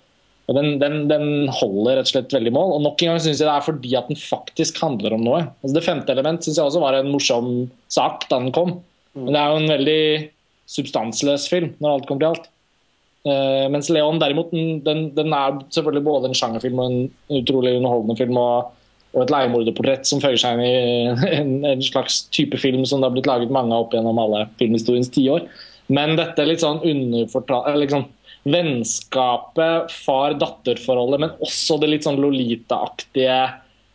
den, 0.53 0.79
den, 0.81 1.05
den 1.07 1.27
holder 1.53 1.99
rett 1.99 2.09
og 2.09 2.15
slett 2.15 2.33
veldig 2.33 2.55
mål. 2.57 2.73
Og 2.77 2.85
nok 2.87 3.05
en 3.05 3.13
gang 3.13 3.21
syns 3.21 3.37
jeg 3.37 3.47
det 3.47 3.53
er 3.53 3.67
fordi 3.69 3.93
at 4.01 4.09
den 4.09 4.19
faktisk 4.19 4.81
handler 4.81 5.15
om 5.15 5.27
noe. 5.29 5.45
Altså 5.61 5.77
Det 5.77 5.85
femte 5.85 6.17
element 6.17 6.41
syns 6.43 6.57
jeg 6.57 6.65
også 6.65 6.81
var 6.83 6.97
en 6.97 7.13
morsom 7.13 7.53
sak 7.93 8.25
da 8.31 8.41
den 8.41 8.51
kom, 8.55 8.79
men 9.13 9.29
det 9.29 9.39
er 9.39 9.53
jo 9.53 9.61
en 9.61 9.75
veldig 9.75 10.03
substansløs 10.73 11.45
film 11.51 11.75
når 11.77 11.99
alt 11.99 12.09
kommer 12.09 12.25
til 12.25 12.33
alt. 12.33 12.49
Uh, 13.23 13.69
mens 13.71 13.87
Leon 13.93 14.17
derimot, 14.19 14.49
den, 14.51 14.81
den, 14.83 15.05
den 15.15 15.31
er 15.37 15.61
selvfølgelig 15.71 16.03
både 16.03 16.27
en 16.27 16.35
sjangerfilm 16.35 16.81
og 16.81 16.89
en 16.89 17.37
utrolig 17.37 17.77
underholdende 17.77 18.17
film. 18.19 18.39
og 18.41 18.73
og 19.13 19.21
et 19.23 19.33
leiemorderportrett 19.33 20.07
som 20.09 20.21
føyer 20.23 20.39
seg 20.41 20.57
inn 20.57 20.65
i 20.65 21.35
en, 21.37 21.53
en 21.69 21.85
slags 21.85 22.23
type 22.33 22.57
film 22.61 22.81
som 22.89 23.01
det 23.01 23.09
har 23.09 23.15
blitt 23.15 23.29
laget 23.29 23.53
mange 23.53 23.75
av 23.75 23.85
opp 23.85 23.93
gjennom 23.93 24.19
alle 24.21 24.47
filmhistoriens 24.61 25.11
tiår. 25.13 25.45
Men 25.93 26.15
dette 26.17 26.45
litt 26.47 26.63
sånn 26.63 26.81
liksom, 26.83 28.07
Vennskapet, 28.43 29.91
far-datter-forholdet, 30.03 31.21
men 31.21 31.35
også 31.45 31.77
det 31.79 31.91
litt 31.93 32.07
sånn 32.07 32.19
Lolita-aktige 32.19 33.37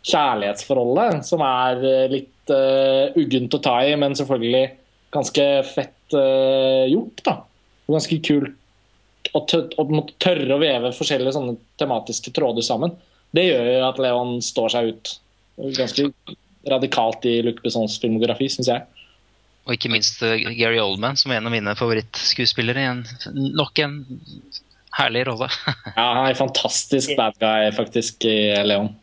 kjærlighetsforholdet, 0.08 1.26
som 1.28 1.42
er 1.44 1.82
eh, 1.84 2.06
litt 2.08 2.52
uh, 2.54 3.12
uggent 3.18 3.58
å 3.58 3.60
ta 3.60 3.74
i, 3.84 3.92
men 4.00 4.16
selvfølgelig 4.16 4.70
ganske 5.12 5.44
fett 5.68 6.16
uh, 6.16 6.86
gjort. 6.88 7.20
da. 7.26 7.34
Og 7.88 7.98
Ganske 7.98 8.20
kult 8.24 8.54
å 9.36 9.42
tørre 9.44 10.54
å 10.54 10.60
veve 10.62 10.94
forskjellige 10.96 11.34
sånne 11.36 11.58
tematiske 11.80 12.32
tråder 12.32 12.64
sammen. 12.64 12.94
Det 13.36 13.44
gjør 13.44 13.66
jo 13.72 13.80
at 13.88 13.98
Leon 14.02 14.38
står 14.44 14.72
seg 14.72 14.92
ut 14.92 15.14
ganske 15.76 16.08
radikalt 16.68 17.26
i 17.28 17.38
Luc 17.44 17.60
Bessons 17.64 17.98
filmografi, 18.00 18.48
syns 18.52 18.70
jeg. 18.70 18.86
Og 19.68 19.74
ikke 19.76 19.90
minst 19.92 20.22
eh, 20.24 20.40
Gary 20.56 20.78
Oldman, 20.80 21.18
som 21.20 21.32
er 21.32 21.40
en 21.42 21.50
av 21.50 21.52
mine 21.52 21.74
favorittskuespillere 21.76 22.84
i 22.84 22.88
en, 22.88 23.02
nok 23.58 23.80
en 23.84 23.98
herlig 24.96 25.26
rolle. 25.28 25.50
Ja, 25.96 26.06
Han 26.14 26.24
er 26.24 26.32
en 26.32 26.40
fantastisk 26.40 27.12
bad 27.18 27.36
guy, 27.40 27.68
faktisk, 27.76 28.24
i 28.24 28.54
Leon. 28.64 28.94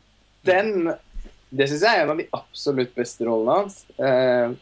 Den 0.45 0.93
Det 1.55 1.69
syns 1.69 1.85
jeg 1.85 1.99
er 1.99 2.03
en 2.03 2.15
av 2.15 2.19
de 2.19 2.25
absolutt 2.35 2.95
beste 2.97 3.27
rollene 3.27 3.59
hans. 3.61 3.77
Uh, 3.95 4.55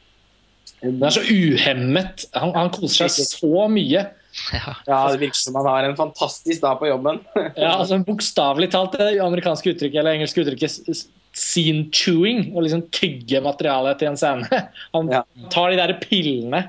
Den 0.83 0.99
er 1.07 1.15
så 1.15 1.23
uhemmet. 1.23 2.27
Han, 2.35 2.51
han 2.53 2.69
koser 2.75 3.07
seg 3.09 3.29
så 3.31 3.67
mye. 3.71 4.03
ja. 4.57 4.75
ja, 4.87 4.99
Det 5.13 5.21
virker 5.21 5.39
som 5.39 5.55
han 5.59 5.65
har 5.69 5.87
en 5.87 5.95
fantastisk 5.99 6.61
dag 6.61 6.79
på 6.81 6.89
jobben. 6.89 7.19
Ja, 7.55 7.75
altså 7.79 7.99
Bokstavelig 8.05 8.71
talt 8.73 8.97
det 8.99 9.11
amerikanske 9.23 9.73
uttrykket, 9.73 9.99
eller 10.01 10.17
engelske 10.17 10.43
uttrykket 10.43 11.03
scene 11.33 11.87
chewing. 11.95 12.51
Å 12.53 12.61
liksom 12.65 12.85
tygge 12.93 13.41
materialet 13.45 13.99
til 14.01 14.11
en 14.11 14.19
scene. 14.19 14.63
Han 14.95 15.11
Ja. 15.13 15.23
tar 15.53 15.71
de 15.73 15.79
der 15.81 15.95
pillene 16.03 16.65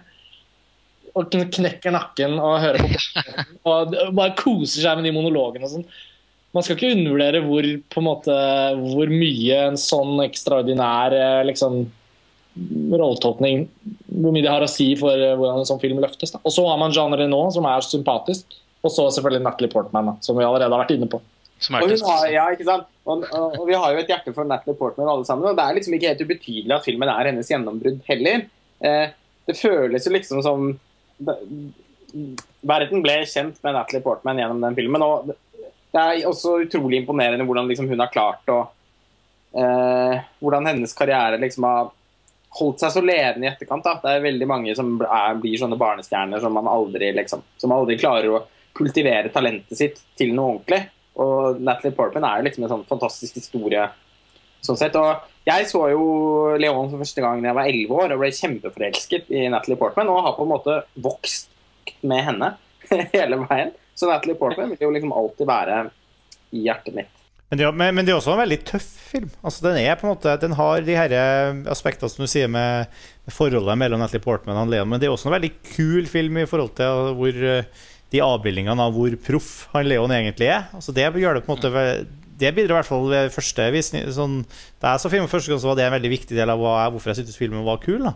og 1.15 1.31
knekker 1.31 1.93
nakken 1.94 2.41
og 2.43 2.57
hører 2.59 2.83
på 2.83 3.70
og 3.70 3.93
bare 4.19 4.33
koser 4.35 4.83
seg 4.83 4.97
med 4.99 5.07
de 5.07 5.12
monologene 5.15 5.69
og 5.69 5.70
sånn. 5.77 5.85
Man 6.55 6.62
skal 6.67 6.75
ikke 6.75 6.91
undervurdere 6.94 7.43
hvor, 7.47 7.67
på 7.91 8.01
en 8.01 8.07
måte, 8.09 8.35
hvor 8.81 9.11
mye 9.11 9.61
en 9.69 9.78
sånn 9.78 10.19
ekstraordinær 10.25 11.15
eh, 11.15 11.44
liksom, 11.47 11.85
rolletolkning 12.94 13.65
Hvor 14.15 14.34
mye 14.34 14.44
det 14.44 14.52
har 14.52 14.62
å 14.62 14.70
si 14.70 14.93
for 14.99 15.18
eh, 15.18 15.34
hvordan 15.39 15.62
en 15.62 15.68
sånn 15.68 15.83
film 15.83 16.01
løftes. 16.02 16.34
Da. 16.34 16.41
Og 16.47 16.55
så 16.55 16.65
har 16.68 16.78
man 16.81 16.94
Jean 16.94 17.15
Reno, 17.18 17.41
som 17.55 17.67
er 17.67 17.86
sympatisk. 17.86 18.59
Og 18.84 18.93
så 18.93 19.07
selvfølgelig 19.17 19.44
Natalie 19.47 19.73
Portman, 19.73 20.10
da, 20.10 20.15
som 20.23 20.36
vi 20.36 20.44
allerede 20.44 20.68
har 20.68 20.83
vært 20.83 20.93
inne 20.94 21.09
på. 21.10 21.20
Som 21.62 21.78
Og, 21.78 21.89
er 21.89 22.02
har, 22.05 22.25
ja, 22.33 22.44
ikke 22.52 22.67
sant? 22.68 22.89
Og, 23.05 23.25
og, 23.25 23.55
og 23.60 23.68
vi 23.68 23.76
har 23.78 23.94
jo 23.94 24.02
et 24.02 24.10
hjerte 24.12 24.34
for 24.36 24.49
Natalie 24.49 24.76
Portman 24.76 25.09
alle 25.09 25.25
sammen. 25.28 25.49
Og 25.49 25.57
det 25.57 25.65
er 25.65 25.78
liksom 25.78 25.97
ikke 25.97 26.10
helt 26.12 26.25
ubetydelig 26.25 26.76
at 26.76 26.84
filmen 26.84 27.12
er 27.12 27.31
hennes 27.31 27.51
gjennombrudd 27.51 28.02
heller. 28.09 28.44
Eh, 28.84 29.15
det 29.49 29.57
føles 29.57 30.05
jo 30.05 30.12
liksom 30.12 30.44
som 30.44 30.68
det, 31.25 31.39
Verden 32.65 33.02
ble 33.02 33.17
kjent 33.26 33.59
med 33.65 33.75
Natalie 33.75 34.05
Portman 34.05 34.39
gjennom 34.39 34.60
den 34.62 34.76
filmen. 34.76 35.05
Og 35.07 35.31
det, 35.31 35.39
det 35.94 36.05
er 36.05 36.28
også 36.28 36.59
utrolig 36.67 37.01
imponerende 37.02 37.47
hvordan 37.49 37.70
liksom 37.70 37.89
hun 37.91 38.02
har 38.02 38.12
klart 38.12 38.52
å 38.52 38.60
eh, 39.57 40.20
Hvordan 40.43 40.68
hennes 40.70 40.94
karriere 40.97 41.41
liksom 41.41 41.67
har 41.68 41.93
holdt 42.58 42.83
seg 42.83 42.92
så 42.94 43.02
levende 43.02 43.49
i 43.49 43.50
etterkant. 43.50 43.84
Da. 43.86 43.99
Det 44.02 44.12
er 44.12 44.26
veldig 44.28 44.49
mange 44.50 44.74
som 44.78 44.97
er, 45.02 45.39
blir 45.42 45.58
sånne 45.60 45.78
barnestjerner 45.81 46.42
som 46.42 46.55
man 46.55 46.70
aldri 46.70 47.10
liksom, 47.16 47.42
som 47.60 47.74
aldri 47.74 47.99
klarer 48.00 48.31
å 48.31 48.44
kultivere 48.74 49.31
talentet 49.34 49.78
sitt 49.78 50.00
til 50.18 50.34
noe 50.34 50.57
ordentlig. 50.57 50.83
Og 51.23 51.60
Natalie 51.62 51.94
Portman 51.94 52.26
er 52.26 52.41
jo 52.41 52.49
liksom 52.49 52.66
en 52.66 52.73
sånn 52.73 52.89
fantastisk 52.89 53.39
historie. 53.39 53.86
sånn 54.65 54.78
sett. 54.81 54.97
Og 54.97 55.26
jeg 55.47 55.66
så 55.70 55.83
jo 55.92 56.05
Leon 56.58 56.91
for 56.91 57.02
første 57.02 57.23
gang 57.23 57.42
da 57.42 57.50
jeg 57.50 57.58
var 57.58 57.70
11 57.70 57.99
år 58.02 58.15
og 58.15 58.23
ble 58.23 58.31
kjempeforelsket 58.34 59.31
i 59.34 59.47
Natalie 59.52 59.78
Portman. 59.81 60.10
Og 60.10 60.24
har 60.26 60.39
på 60.39 60.47
en 60.47 60.55
måte 60.55 60.78
vokst 60.94 61.50
med 62.02 62.24
henne 62.31 62.55
hele 63.16 63.42
veien. 63.44 63.74
Så 63.94 64.10
Natalie 64.10 64.39
Portman 64.39 64.73
vil 64.74 64.89
jo 64.89 64.94
liksom 64.94 65.15
alltid 65.15 65.50
være 65.50 65.84
i 66.55 66.65
hjertet 66.66 66.97
mitt. 66.97 67.24
Men 67.51 67.61
det, 67.61 67.71
men, 67.77 67.95
men 67.95 68.07
det 68.07 68.15
er 68.15 68.19
også 68.19 68.33
en 68.35 68.41
veldig 68.41 68.61
tøff 68.67 68.87
film. 69.13 69.31
Altså 69.45 69.67
Den 69.67 69.79
er 69.83 69.99
på 70.01 70.07
en 70.07 70.15
måte 70.15 70.33
Den 70.43 70.57
har 70.59 70.85
de 70.85 70.97
her 70.97 71.13
eh, 71.15 71.59
aspektene 71.71 72.11
som 72.11 72.25
du 72.25 72.31
sier 72.31 72.49
med, 72.51 72.91
med 73.27 73.37
forholdet 73.37 73.79
mellom 73.79 74.01
Natalie 74.01 74.25
Portman 74.25 74.59
og 74.63 74.73
Leon, 74.73 74.89
men 74.91 75.03
det 75.03 75.09
er 75.09 75.15
også 75.15 75.29
en 75.31 75.37
veldig 75.37 75.53
kul 75.75 76.09
film 76.11 76.41
i 76.41 76.49
forhold 76.51 76.75
til 76.81 77.15
hvor 77.19 77.45
eh, 77.53 77.85
de 78.15 78.23
avbildningene 78.23 78.85
av 78.85 78.95
hvor 78.95 79.15
proff 79.27 79.53
han 79.73 79.89
Leon 79.91 80.13
egentlig 80.15 80.51
er. 80.55 80.69
Altså 80.77 80.95
Det 80.95 81.07
gjør 81.21 81.39
det 81.39 81.45
på 81.47 81.53
en 81.53 81.57
måte 81.59 81.71
Det 82.39 82.53
bidrar 82.55 82.77
i 82.77 82.79
hvert 82.81 82.91
fall 82.91 83.09
ved 83.11 83.33
første 83.35 83.69
visning 83.75 84.07
sånn, 84.15 84.41
Da 84.83 84.95
jeg 84.95 85.05
så 85.05 85.13
filmen 85.13 85.31
første 85.31 85.53
gang, 85.53 85.63
så 85.63 85.71
var 85.71 85.79
det 85.79 85.89
en 85.89 85.97
veldig 85.97 86.13
viktig 86.15 86.39
del 86.39 86.51
av 86.51 86.63
hva, 86.63 86.77
hvorfor 86.95 87.13
jeg 87.13 87.23
syntes 87.23 87.39
filmen 87.41 87.67
var 87.67 87.83
kul. 87.83 88.03
da 88.07 88.15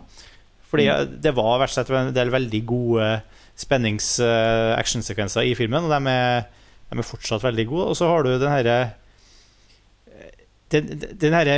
Fordi 0.71 0.87
det 1.21 1.35
var 1.37 1.59
verst 1.63 1.79
sett 1.79 1.91
en 1.95 2.13
del 2.15 2.31
veldig 2.33 2.63
gode 2.69 3.11
spennings-actionsekvenser 3.59 5.47
i 5.49 5.55
filmen, 5.57 5.83
og 5.83 5.91
de 5.91 6.11
er, 6.13 6.45
de 6.91 6.99
er 7.01 7.07
fortsatt 7.07 7.43
veldig 7.43 7.65
gode. 7.67 7.87
Og 7.91 7.97
så 7.99 8.07
har 8.07 8.23
du 8.23 8.31
den 8.31 8.53
herre 8.53 8.77
den, 10.73 10.89
den 11.21 11.35
her 11.35 11.49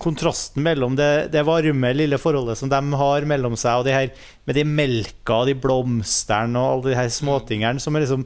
kontrasten 0.00 0.64
mellom 0.64 0.96
det, 0.98 1.30
det 1.34 1.44
varme, 1.46 1.92
lille 1.96 2.18
forholdet 2.20 2.58
som 2.60 2.70
de 2.72 2.80
har 3.02 3.26
mellom 3.28 3.56
seg, 3.58 3.80
og 3.80 3.86
det 3.88 3.96
her 3.96 4.26
med 4.48 4.56
de 4.56 4.64
melka 4.68 5.42
og 5.42 5.50
de 5.50 5.56
blomstene 5.60 6.60
og 6.60 6.70
alle 6.70 6.92
de 6.94 6.98
her 7.02 7.12
småtingene 7.12 7.82
som 7.82 7.96
er 7.96 8.06
liksom 8.06 8.24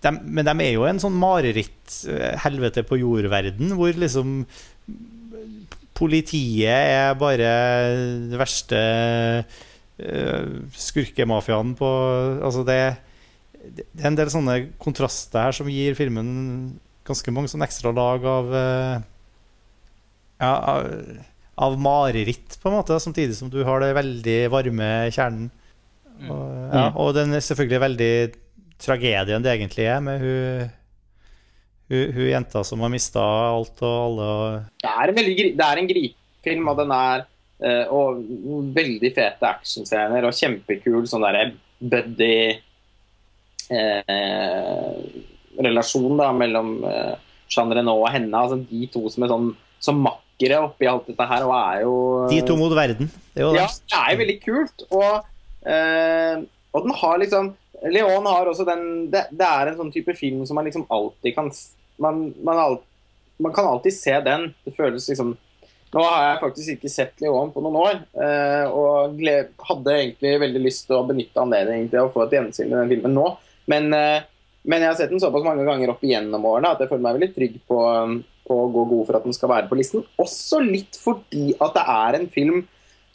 de, 0.00 0.14
Men 0.24 0.48
de 0.48 0.54
er 0.64 0.72
jo 0.72 0.86
en 0.88 1.00
sånn 1.02 1.16
mareritt, 1.20 1.82
eh, 2.08 2.32
helvete 2.40 2.86
på 2.88 3.00
jordverden, 3.02 3.74
hvor 3.76 3.96
liksom 3.96 4.44
Politiet 6.00 6.64
er 6.64 7.18
bare 7.20 7.48
det 8.30 8.38
verste 8.40 8.78
uh, 10.00 10.46
skurkemafiaen 10.72 11.74
på 11.76 11.90
Altså, 12.40 12.62
det, 12.64 12.78
det 13.76 14.00
er 14.00 14.08
en 14.08 14.16
del 14.16 14.30
sånne 14.32 14.54
kontraster 14.80 15.50
her 15.50 15.58
som 15.58 15.68
gir 15.68 15.98
filmen 15.98 16.30
ganske 17.04 17.34
mange 17.34 17.52
sånne 17.52 17.68
ekstra 17.68 17.92
lag 17.92 18.24
av 18.28 18.54
eh, 18.54 19.04
ja, 20.40 20.52
av, 20.72 20.86
av 21.60 21.78
mareritt, 21.80 22.56
på 22.60 22.70
en 22.70 22.78
måte, 22.78 22.96
samtidig 23.00 23.36
som 23.36 23.50
du 23.52 23.60
har 23.66 23.82
det 23.84 23.92
veldig 23.98 24.38
varme 24.52 24.90
kjernen. 25.12 25.50
Og, 26.20 26.46
ja, 26.72 26.86
og 27.00 27.14
den 27.16 27.32
er 27.36 27.44
selvfølgelig 27.44 27.80
veldig 27.80 28.12
tragedien 28.80 29.44
det 29.44 29.54
egentlig 29.54 29.86
er, 29.88 30.00
med 30.04 30.20
hun, 30.24 30.70
hun, 31.92 32.12
hun 32.16 32.28
jenta 32.28 32.64
som 32.66 32.84
har 32.84 32.92
mista 32.92 33.24
alt 33.24 33.80
og 33.84 33.96
alle. 34.06 34.30
Og, 34.30 34.80
Det 34.84 34.90
er 34.90 35.12
en, 35.12 35.18
veldig, 35.20 35.36
det 35.60 35.66
er 35.66 35.82
en 35.82 35.90
gripefilm, 35.92 36.72
og 36.72 36.82
den 36.82 36.94
er 36.96 37.24
eh, 37.60 37.84
Og 37.92 38.20
veldig 38.76 39.12
fete 39.16 39.48
actionscener 39.48 40.28
og 40.28 40.36
kjempekul 40.36 41.08
sånn 41.08 41.24
derre 41.24 41.50
buddy 41.80 42.36
eh, 43.72 45.02
relasjon 45.60 46.20
da 46.20 46.30
mellom 46.36 46.78
eh, 46.84 47.14
Jean 47.50 47.72
Renault 47.72 48.04
og 48.04 48.12
henne. 48.12 48.36
Altså 48.36 48.60
de 48.60 48.86
to 48.92 49.08
som 49.12 49.24
er 49.24 49.32
sånn 49.32 49.50
som 49.80 50.02
makkere 50.40 50.60
oppi 50.64 50.88
alt 50.88 51.08
dette 51.08 51.26
her, 51.28 51.44
og 51.44 51.54
er 51.54 51.82
jo 51.84 51.94
de 52.30 52.40
to 52.46 52.56
mot 52.56 52.72
verden. 52.72 53.10
Det 53.34 53.42
er 53.42 53.46
jo. 53.46 53.54
Ja, 53.54 53.66
det 53.66 53.98
er 53.98 54.12
jo 54.12 54.20
veldig 54.20 54.38
kult. 54.44 54.84
Og, 54.90 55.26
eh, 55.66 56.40
og 56.72 56.86
den 56.86 56.94
har 56.94 57.18
liksom 57.18 57.54
Leon 57.90 58.26
har 58.26 58.44
også 58.46 58.66
den 58.68 59.10
det, 59.10 59.30
det 59.32 59.46
er 59.46 59.70
en 59.70 59.76
sånn 59.78 59.92
type 59.92 60.12
film 60.12 60.42
som 60.44 60.58
man 60.58 60.66
liksom 60.68 60.86
alltid 60.90 61.34
kan 61.34 61.50
Man, 62.00 62.34
man, 62.42 62.56
alt, 62.56 62.82
man 63.38 63.52
kan 63.52 63.66
alltid 63.66 63.92
se 63.92 64.12
den. 64.24 64.54
Det 64.64 64.72
føles 64.72 65.08
liksom 65.08 65.36
Nå 65.90 66.02
har 66.06 66.22
jeg 66.22 66.40
faktisk 66.40 66.72
ikke 66.76 66.88
sett 66.88 67.20
Leon 67.20 67.50
på 67.50 67.60
noen 67.64 67.76
år, 67.80 67.96
eh, 68.22 68.66
og 68.70 69.18
hadde 69.66 69.94
egentlig 69.96 70.36
veldig 70.38 70.60
lyst 70.62 70.84
til 70.86 71.00
å 71.00 71.06
benytte 71.08 71.42
anledningen 71.42 71.88
til 71.90 72.04
å 72.04 72.12
få 72.14 72.28
et 72.28 72.36
gjensyn 72.36 72.70
med 72.70 72.78
den 72.78 72.92
filmen 72.92 73.16
nå. 73.18 73.24
Men, 73.66 73.88
eh, 73.98 74.22
men 74.70 74.84
jeg 74.84 74.86
har 74.86 75.00
sett 75.00 75.10
den 75.10 75.18
såpass 75.18 75.42
mange 75.42 75.66
ganger 75.66 75.90
opp 75.90 76.04
igjennom 76.06 76.46
årene 76.46 76.70
at 76.70 76.84
jeg 76.84 76.92
føler 76.92 77.02
meg 77.08 77.18
veldig 77.18 77.30
trygg 77.34 77.58
på, 77.66 77.80
å 78.56 78.68
gå 78.72 78.84
god 78.92 79.06
for 79.08 79.18
at 79.18 79.26
den 79.26 79.36
skal 79.36 79.52
være 79.52 79.70
på 79.70 79.78
listen. 79.78 80.04
Også 80.20 80.60
litt 80.64 80.98
fordi 81.00 81.54
at 81.58 81.74
det 81.76 81.86
er 81.94 82.18
en 82.20 82.28
film 82.30 82.62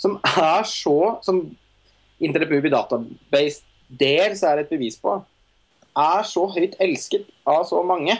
som 0.01 0.17
er 0.27 0.65
så 0.67 1.17
Som 1.23 1.45
Interpubi 2.19 2.67
Database 2.71 3.63
dels 3.87 4.41
er 4.47 4.61
et 4.61 4.69
bevis 4.71 4.95
på, 4.99 5.13
er 5.95 6.23
så 6.27 6.45
høyt 6.51 6.77
elsket 6.81 7.27
av 7.47 7.65
så 7.67 7.81
mange 7.85 8.15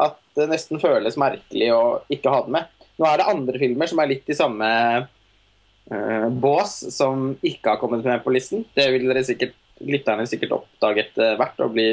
at 0.00 0.18
det 0.38 0.46
nesten 0.50 0.80
føles 0.80 1.18
merkelig 1.20 1.70
å 1.74 1.82
ikke 2.12 2.32
ha 2.32 2.42
den 2.44 2.56
med. 2.56 2.68
Nå 3.00 3.08
er 3.08 3.20
det 3.20 3.30
andre 3.32 3.60
filmer 3.60 3.90
som 3.90 4.00
er 4.02 4.10
litt 4.12 4.28
i 4.30 4.36
samme 4.36 4.68
uh, 5.00 6.28
bås, 6.30 6.76
som 6.94 7.32
ikke 7.40 7.74
har 7.74 7.80
kommet 7.80 8.04
med 8.06 8.22
på 8.24 8.32
listen. 8.34 8.64
Det 8.76 8.86
vil 8.92 9.08
dere 9.08 9.24
sikkert, 9.26 9.56
lytterne 9.80 10.28
sikkert 10.28 10.58
oppdage 10.58 11.06
etter 11.06 11.38
hvert 11.40 11.64
og 11.64 11.74
bli 11.74 11.88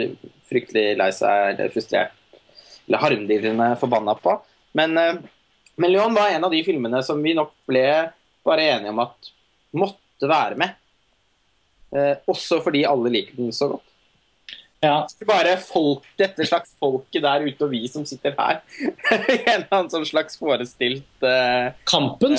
fryktelig 0.51 0.97
lei 0.99 1.09
seg 1.15 1.53
eller 1.53 1.71
frustrert 1.71 2.15
eller 2.87 3.03
harmdirrende 3.03 3.73
forbanna 3.79 4.15
på. 4.19 4.37
Men, 4.75 4.97
eh, 4.97 5.19
men 5.77 5.93
Leon 5.93 6.17
var 6.17 6.33
en 6.33 6.43
av 6.47 6.51
de 6.51 6.63
filmene 6.65 7.03
som 7.05 7.21
vi 7.23 7.35
nok 7.37 7.53
ble 7.69 7.87
bare 8.47 8.69
enige 8.73 8.93
om 8.93 9.03
at 9.03 9.31
måtte 9.77 10.29
være 10.29 10.57
med. 10.59 10.75
Eh, 11.95 12.15
også 12.27 12.59
fordi 12.63 12.83
alle 12.87 13.11
liker 13.13 13.37
den 13.39 13.53
så 13.55 13.69
godt. 13.75 13.83
Ja, 14.83 15.07
Ikke 15.09 15.25
bare 15.25 15.55
folk, 15.57 16.05
dette 16.19 16.45
slags 16.45 16.75
folket 16.77 17.23
der 17.23 17.45
ute 17.47 17.65
og 17.65 17.71
vi 17.73 17.81
som 17.89 18.05
sitter 18.05 18.35
her. 18.37 18.61
En 19.09 19.63
eller 19.63 19.71
annen 19.71 19.89
sånn 19.89 20.05
slags 20.05 20.37
forestilt 20.37 21.25
uh, 21.25 21.73
kampen, 21.89 22.37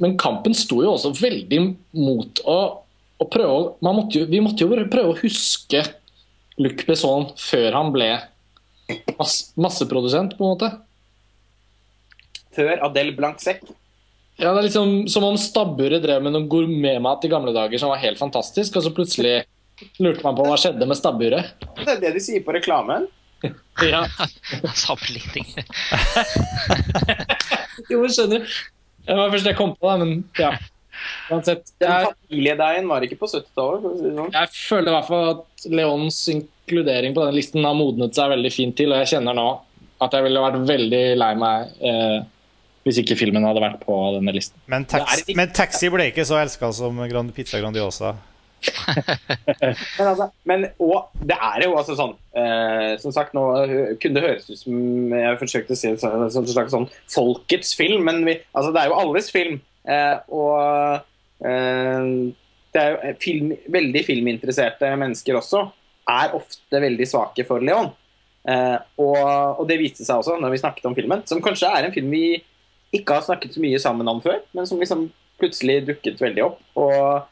men 0.00 0.16
kampen 0.20 0.56
sto 0.56 0.80
jo 0.80 0.94
også 0.94 1.12
veldig 1.18 1.60
mot 1.98 2.40
å, 2.48 2.58
å 3.20 3.28
prøve 3.28 3.76
måtte 3.84 4.22
jo, 4.22 4.28
Vi 4.30 4.40
måtte 4.40 4.64
jo 4.64 4.80
prøve 4.88 5.12
å 5.12 5.18
huske 5.20 5.84
Luc 6.58 6.86
Besson 6.88 7.28
før 7.36 7.76
han 7.76 7.92
ble 7.92 8.10
mass, 9.18 9.52
masseprodusent, 9.60 10.38
på 10.38 10.46
en 10.46 10.54
måte. 10.54 10.70
Før 12.58 12.82
Adel 12.88 13.14
Blanc-Sec. 13.16 13.62
Ja, 14.38 14.52
det 14.52 14.60
er 14.60 14.66
liksom 14.68 14.90
Som 15.10 15.26
om 15.26 15.38
stabburet 15.40 16.02
drev 16.04 16.22
med 16.22 16.34
noe 16.34 16.46
gourmetmat 16.50 17.24
i 17.26 17.30
gamle 17.32 17.54
dager 17.54 17.80
som 17.80 17.90
var 17.90 18.02
helt 18.02 18.20
fantastisk, 18.20 18.78
og 18.78 18.86
så 18.86 18.94
plutselig 18.94 19.40
lurte 20.02 20.24
man 20.26 20.36
på 20.38 20.46
hva 20.46 20.56
skjedde 20.58 20.86
med 20.90 20.98
stabburet. 20.98 21.54
Det 21.78 21.92
er 21.94 22.02
det 22.02 22.14
de 22.16 22.22
sier 22.22 22.44
på 22.46 22.56
reklamen. 22.56 23.08
Ja, 23.78 24.00
Sammenligning. 24.74 25.46
jo, 27.92 28.00
skjønner. 28.10 28.42
Det 29.06 29.14
var 29.14 29.30
først 29.30 29.46
det 29.46 29.52
jeg 29.52 29.58
kom 29.60 29.76
på, 29.76 29.86
da, 29.86 29.94
men 30.00 30.24
ja. 30.34 30.48
Uansett. 31.30 31.70
Jeg, 31.78 32.08
familiedeigen 32.10 32.88
var 32.90 33.06
ikke 33.06 33.20
på 33.20 33.28
70-tallet. 33.30 33.84
for 33.84 33.92
å 33.92 33.94
si 33.94 34.08
det 34.08 34.16
sånn. 34.16 34.34
jeg 34.34 34.50
føler 34.56 34.90
i 34.90 34.96
hvert 34.96 35.08
fall 35.12 35.30
at 35.30 35.68
Leons 35.70 36.18
inkludering 36.34 37.14
på 37.14 37.22
denne 37.22 37.38
listen 37.38 37.68
har 37.68 37.78
modnet 37.78 38.18
seg 38.18 38.32
veldig 38.34 38.52
fint 38.52 38.76
til, 38.80 38.90
og 38.90 39.04
jeg 39.04 39.12
kjenner 39.14 39.38
nå 39.38 39.46
at 40.02 40.14
jeg 40.14 40.26
ville 40.26 40.42
vært 40.42 40.66
veldig 40.66 41.04
lei 41.22 41.30
meg 41.38 41.86
eh, 41.92 42.18
hvis 42.88 42.98
ikke 43.04 43.16
filmen 43.20 43.44
hadde 43.46 43.60
vært 43.62 43.78
på 43.84 43.94
denne 44.16 44.32
listen. 44.34 44.56
Men, 44.66 44.84
tax, 44.88 45.20
ikke- 45.22 45.36
men 45.38 45.52
Taxi 45.54 45.90
ble 45.92 46.08
ikke 46.10 46.24
så 46.28 46.40
elska 46.40 46.72
som 46.74 46.96
Grand, 47.10 47.30
Pizza 47.36 47.60
Grandiosa. 47.62 48.14
Men, 48.98 49.74
altså, 50.02 50.24
men 50.50 50.64
og 50.82 51.12
det 51.22 51.36
er 51.38 51.62
jo 51.62 51.76
altså 51.78 51.94
sånn 51.94 52.14
eh, 52.34 52.96
Som 52.98 53.12
sagt, 53.14 53.30
nå 53.36 53.44
kunne 54.02 54.16
det 54.16 54.24
høres 54.24 54.48
ut 54.50 54.58
som 54.64 55.12
jeg 55.14 55.36
forsøkte 55.38 55.76
å 55.76 55.78
si 55.78 55.92
som 56.02 56.24
en 56.26 56.48
slags 56.50 56.74
sånn 56.74 56.88
folkets 57.14 57.76
film, 57.78 58.02
men 58.08 58.24
vi, 58.26 58.34
altså, 58.58 58.72
det 58.74 58.82
er 58.82 58.90
jo 58.90 58.98
alles 58.98 59.30
film. 59.30 59.60
Eh, 59.86 60.16
og 60.34 61.46
eh, 61.46 62.10
det 62.74 62.82
er 62.82 62.90
jo 62.96 63.14
film, 63.22 63.54
veldig 63.78 64.02
filminteresserte 64.10 64.90
mennesker 65.04 65.38
også 65.38 65.62
er 66.10 66.34
ofte 66.36 66.82
veldig 66.82 67.06
svake 67.08 67.46
for 67.46 67.62
Leon. 67.62 67.92
Eh, 68.48 68.76
og, 68.98 69.18
og 69.60 69.64
det 69.70 69.78
viste 69.84 70.02
seg 70.06 70.18
også 70.22 70.38
når 70.42 70.54
vi 70.56 70.60
snakket 70.64 70.90
om 70.90 70.98
filmen, 70.98 71.22
som 71.30 71.42
kanskje 71.44 71.70
er 71.78 71.86
en 71.88 71.94
film 71.94 72.10
vi 72.10 72.24
ikke 72.94 73.18
har 73.18 73.26
snakket 73.26 73.54
så 73.54 73.62
mye 73.62 73.80
sammen 73.82 74.08
om 74.08 74.20
før, 74.24 74.40
men 74.56 74.66
som 74.68 74.80
liksom 74.80 75.08
plutselig 75.38 75.82
dukket 75.86 76.22
veldig 76.22 76.44
opp. 76.46 76.62
Og 76.78 77.26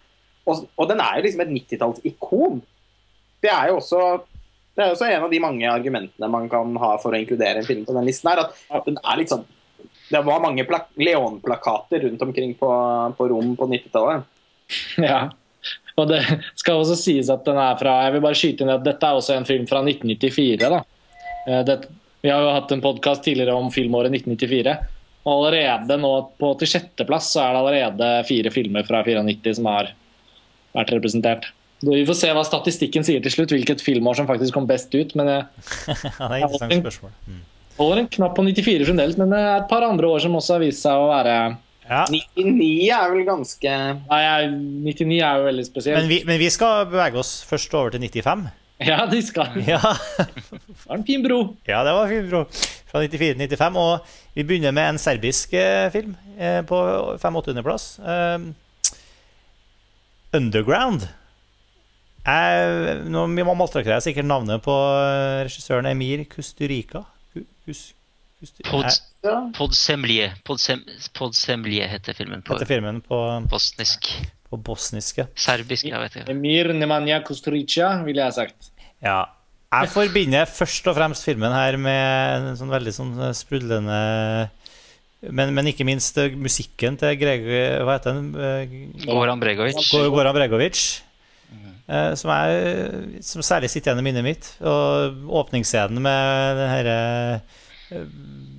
og, 0.46 0.62
og 0.78 0.88
den 0.90 1.02
er 1.02 1.18
jo 1.18 1.26
liksom 1.26 1.42
et 1.42 1.52
90-tallsikon. 1.56 2.60
Det 3.42 3.50
er 3.52 3.72
jo 3.72 3.80
også 3.80 4.00
det 4.76 4.84
er 4.84 4.92
også 4.92 5.06
en 5.08 5.24
av 5.24 5.30
de 5.32 5.38
mange 5.40 5.68
argumentene 5.72 6.28
man 6.28 6.50
kan 6.52 6.74
ha 6.82 6.90
for 7.00 7.14
å 7.14 7.18
inkludere 7.18 7.62
en 7.62 7.66
film 7.66 7.86
på 7.88 7.94
den 7.96 8.04
listen. 8.04 8.28
her, 8.28 8.42
at 8.44 8.84
den 8.88 8.98
er 9.00 9.16
litt 9.16 9.32
sånn 9.32 9.46
Det 10.10 10.20
var 10.22 10.42
mange 10.44 10.66
plak 10.68 10.90
Leon-plakater 11.00 12.04
rundt 12.04 12.22
omkring 12.22 12.52
på, 12.60 12.68
på 13.16 13.28
rom 13.32 13.54
på 13.56 13.68
90-tallet. 13.72 14.26
Ja. 15.10 15.30
Og 15.96 16.10
det 16.10 16.20
skal 16.58 16.82
også 16.82 16.94
sies 17.00 17.30
at 17.32 17.46
den 17.46 17.56
er 17.58 17.78
fra 17.80 17.94
Jeg 18.04 18.14
vil 18.14 18.22
bare 18.22 18.38
skyte 18.38 18.62
inn 18.62 18.74
at 18.74 18.84
dette 18.84 19.08
er 19.08 19.18
også 19.18 19.34
en 19.34 19.48
film 19.48 19.64
fra 19.66 19.80
1994. 19.82 20.68
da. 20.70 20.82
Eh, 21.48 21.62
Det, 21.66 21.78
vi 22.22 22.30
har 22.30 22.44
jo 22.44 22.52
hatt 22.54 22.74
en 22.76 22.84
podkast 22.84 23.24
tidligere 23.24 23.56
om 23.56 23.72
filmåret 23.74 24.12
1994. 24.12 24.76
Og 25.26 25.32
allerede 25.48 25.96
nå 25.98 26.10
på 26.38 26.52
til 26.60 26.68
sjetteplass 26.70 27.32
så 27.34 27.42
er 27.42 27.52
det 27.56 27.60
allerede 27.64 28.10
fire 28.28 28.52
filmer 28.54 28.86
fra 28.86 29.00
94 29.06 29.56
som 29.58 29.66
har 29.72 29.88
vært 30.76 30.92
representert. 30.94 31.48
Vi 31.82 32.04
får 32.08 32.16
se 32.16 32.30
hva 32.32 32.44
statistikken 32.46 33.04
sier 33.04 33.20
til 33.24 33.32
slutt, 33.34 33.50
hvilket 33.52 33.82
filmår 33.84 34.16
som 34.16 34.28
faktisk 34.30 34.54
kom 34.56 34.68
best 34.70 34.94
ut. 34.94 35.12
Men 35.18 35.28
jeg 35.32 35.42
Ja, 35.42 36.28
det 36.30 36.38
er 36.38 36.46
interessant 36.46 36.78
spørsmål. 36.80 37.12
Mm. 37.26 37.40
holder 37.80 37.98
en 38.04 38.08
knapp 38.16 38.36
på 38.38 38.44
94 38.46 38.86
fremdeles, 38.88 39.18
men 39.20 39.34
det 39.34 39.40
er 39.42 39.56
et 39.60 39.68
par 39.68 39.84
andre 39.84 40.08
år 40.08 40.22
som 40.24 40.38
også 40.38 40.56
har 40.56 40.62
vist 40.64 40.84
seg 40.86 40.96
å 41.02 41.10
være 41.10 41.36
Ja. 41.86 42.04
99 42.10 42.88
er 42.90 43.10
vel 43.12 43.24
ganske 43.28 43.74
Nei, 44.10 44.20
jeg- 44.22 44.54
99 44.86 45.18
er 45.22 45.36
jo 45.42 45.44
veldig 45.50 45.66
spesielt. 45.68 45.98
Men, 46.00 46.08
vi, 46.10 46.22
men 46.26 46.38
vi 46.40 46.48
skal 46.50 46.86
bevege 46.90 47.20
oss 47.20 47.34
først 47.46 47.74
over 47.78 47.90
til 47.94 48.00
95. 48.06 48.46
Ja, 48.86 49.06
de 49.08 49.20
skal 49.24 49.52
Det 49.56 49.76
var 49.80 50.96
en 50.98 51.04
fin 51.06 51.22
bro. 51.24 51.38
ja 51.68 51.82
det 51.86 51.92
var 51.96 52.06
en 52.06 52.10
fin 52.14 52.26
bro. 52.30 52.40
Fra 52.96 53.04
94-95. 53.06 53.76
Og 53.80 54.06
vi 54.36 54.44
begynner 54.48 54.72
med 54.76 54.94
en 54.94 54.98
serbisk 55.02 55.52
eh, 55.56 55.86
film 55.94 56.14
eh, 56.38 56.62
på 56.68 56.80
5-800-plass. 57.22 57.86
Um, 58.00 58.50
Underground. 60.36 61.06
Jeg, 62.26 62.96
nå 63.06 63.26
maltrakerer 63.30 64.00
jeg 64.00 64.08
sikkert 64.08 64.26
navnet 64.26 64.62
på 64.64 64.74
eh, 64.74 65.44
regissøren 65.46 65.86
Emir 65.92 66.24
Kusturica. 66.30 67.04
Kus, 67.66 67.92
Kustu- 68.40 68.64
Pod, 68.66 68.84
Jeg- 68.88 68.98
ja. 69.24 69.36
Podsemlie. 69.56 70.32
Podsemlie 70.46 71.86
heter 71.88 72.14
filmen 72.18 72.42
på 72.44 72.56
heter 72.56 72.68
filmen 72.68 72.98
på, 73.06 73.20
bosnisk. 73.50 74.10
på 74.50 74.58
bosniske. 74.62 75.28
Serbisk, 75.38 75.86
jeg 75.88 76.02
vet 76.02 76.18
ikke. 76.20 76.30
Emir 76.34 76.72
Nemanja 76.74 77.22
Kusturica, 77.26 78.02
ville 78.06 78.22
jeg 78.26 78.34
sagt. 78.36 78.70
Ja. 79.02 79.22
Jeg 79.72 79.90
forbinder 79.92 80.46
først 80.48 80.86
og 80.88 80.94
fremst 80.96 81.26
filmen 81.26 81.52
her 81.52 81.76
med 81.80 82.50
en 82.52 82.58
sånn 82.60 82.70
veldig 82.72 82.92
sånn 82.94 83.16
sprudlende 83.36 83.98
men, 85.26 85.50
men 85.56 85.66
ikke 85.70 85.86
minst 85.88 86.18
eh, 86.20 86.34
musikken 86.38 86.96
til 87.00 87.16
Greg... 87.18 87.46
Hva 87.86 87.96
heter 87.96 88.12
den? 88.14 88.26
Eh, 88.36 88.62
Goran 89.08 89.40
Bregovic. 89.42 89.78
Goran 90.12 90.36
Bregovic. 90.36 90.82
eh, 91.88 92.12
Som, 92.20 92.30
er, 92.34 92.50
som 93.24 93.42
særlig 93.46 93.70
sitter 93.72 93.90
igjen 93.90 94.02
i 94.04 94.06
minnet 94.06 94.26
mitt. 94.26 94.44
Og 94.60 95.26
åpningsscenen 95.40 96.02
med 96.04 96.60
det 96.60 96.68
herre 96.72 96.96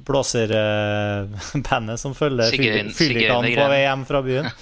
blåserbandet 0.07 1.99
som 2.03 2.13
følger 2.15 2.47
fyllikene 2.95 3.51
på 3.57 3.65
vei 3.71 3.81
hjem 3.83 4.03
fra 4.09 4.19
byen. 4.25 4.47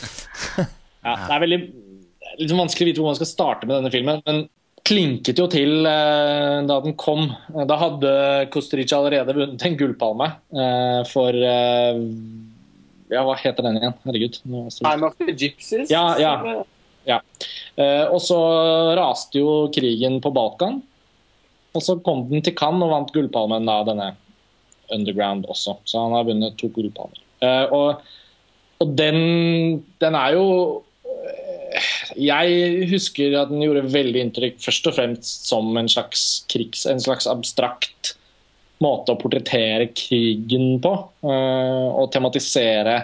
Ja, 1.06 1.14
det 1.22 1.34
er 1.36 1.42
veldig 1.44 1.58
sånn 2.50 2.62
vanskelig 2.64 2.82
å 2.82 2.88
vite 2.90 3.02
hvor 3.04 3.12
man 3.12 3.18
skal 3.20 3.28
starte 3.30 3.68
med 3.70 3.76
denne 3.78 3.92
filmen. 3.94 4.18
Men 4.26 4.38
klinket 4.86 5.40
jo 5.42 5.48
til 5.52 5.86
eh, 5.90 6.62
da 6.68 6.80
den 6.84 6.96
kom. 7.00 7.28
Da 7.68 7.78
hadde 7.82 8.16
Kusturica 8.54 9.00
allerede 9.00 9.36
vunnet 9.38 9.66
en 9.66 9.78
gullpalme 9.80 10.32
eh, 10.54 11.02
for 11.10 11.36
eh, 11.36 12.02
Ja, 13.14 13.22
hva 13.22 13.36
heter 13.38 13.66
den 13.66 13.80
igjen? 13.80 13.96
Herregud. 14.06 14.40
I'm 14.86 15.06
of 15.06 15.18
the 15.22 15.34
Gypsies. 15.34 15.92
Ja, 15.94 16.08
ja. 17.06 17.20
Eh, 17.78 18.06
og 18.10 18.18
så 18.26 18.40
raste 18.98 19.42
jo 19.42 19.68
krigen 19.74 20.18
på 20.24 20.34
Balkan. 20.34 20.80
Og 21.76 21.84
så 21.84 21.98
kom 22.02 22.24
den 22.32 22.42
til 22.42 22.56
Cannes 22.58 22.88
og 22.88 22.94
vant 22.94 23.14
gullpalmen 23.14 23.70
da, 23.70 23.82
denne 23.86 24.10
Underground 24.94 25.46
også. 25.50 25.78
Så 25.86 26.02
han 26.02 26.18
har 26.18 26.26
vunnet 26.30 26.58
to 26.62 26.72
gullpalmer. 26.74 27.22
Eh, 27.46 27.66
og 27.74 28.06
og 28.84 28.92
den, 28.98 29.84
den 30.04 30.16
er 30.20 30.34
jo 30.36 30.48
eh, 30.50 30.84
Jeg 32.20 32.86
husker 32.92 33.36
at 33.40 33.52
den 33.52 33.64
gjorde 33.66 33.88
veldig 33.92 34.22
inntrykk 34.28 34.62
først 34.64 34.88
og 34.92 34.96
fremst 34.98 35.50
som 35.50 35.72
en 35.80 35.90
slags 35.92 36.46
krigs, 36.52 36.86
en 36.90 37.02
slags 37.04 37.28
abstrakt 37.32 38.16
måte 38.84 39.14
å 39.14 39.20
portrettere 39.20 39.90
krigen 39.96 40.80
på. 40.84 40.94
eh, 41.26 41.88
og 41.96 42.10
tematisere 42.14 42.96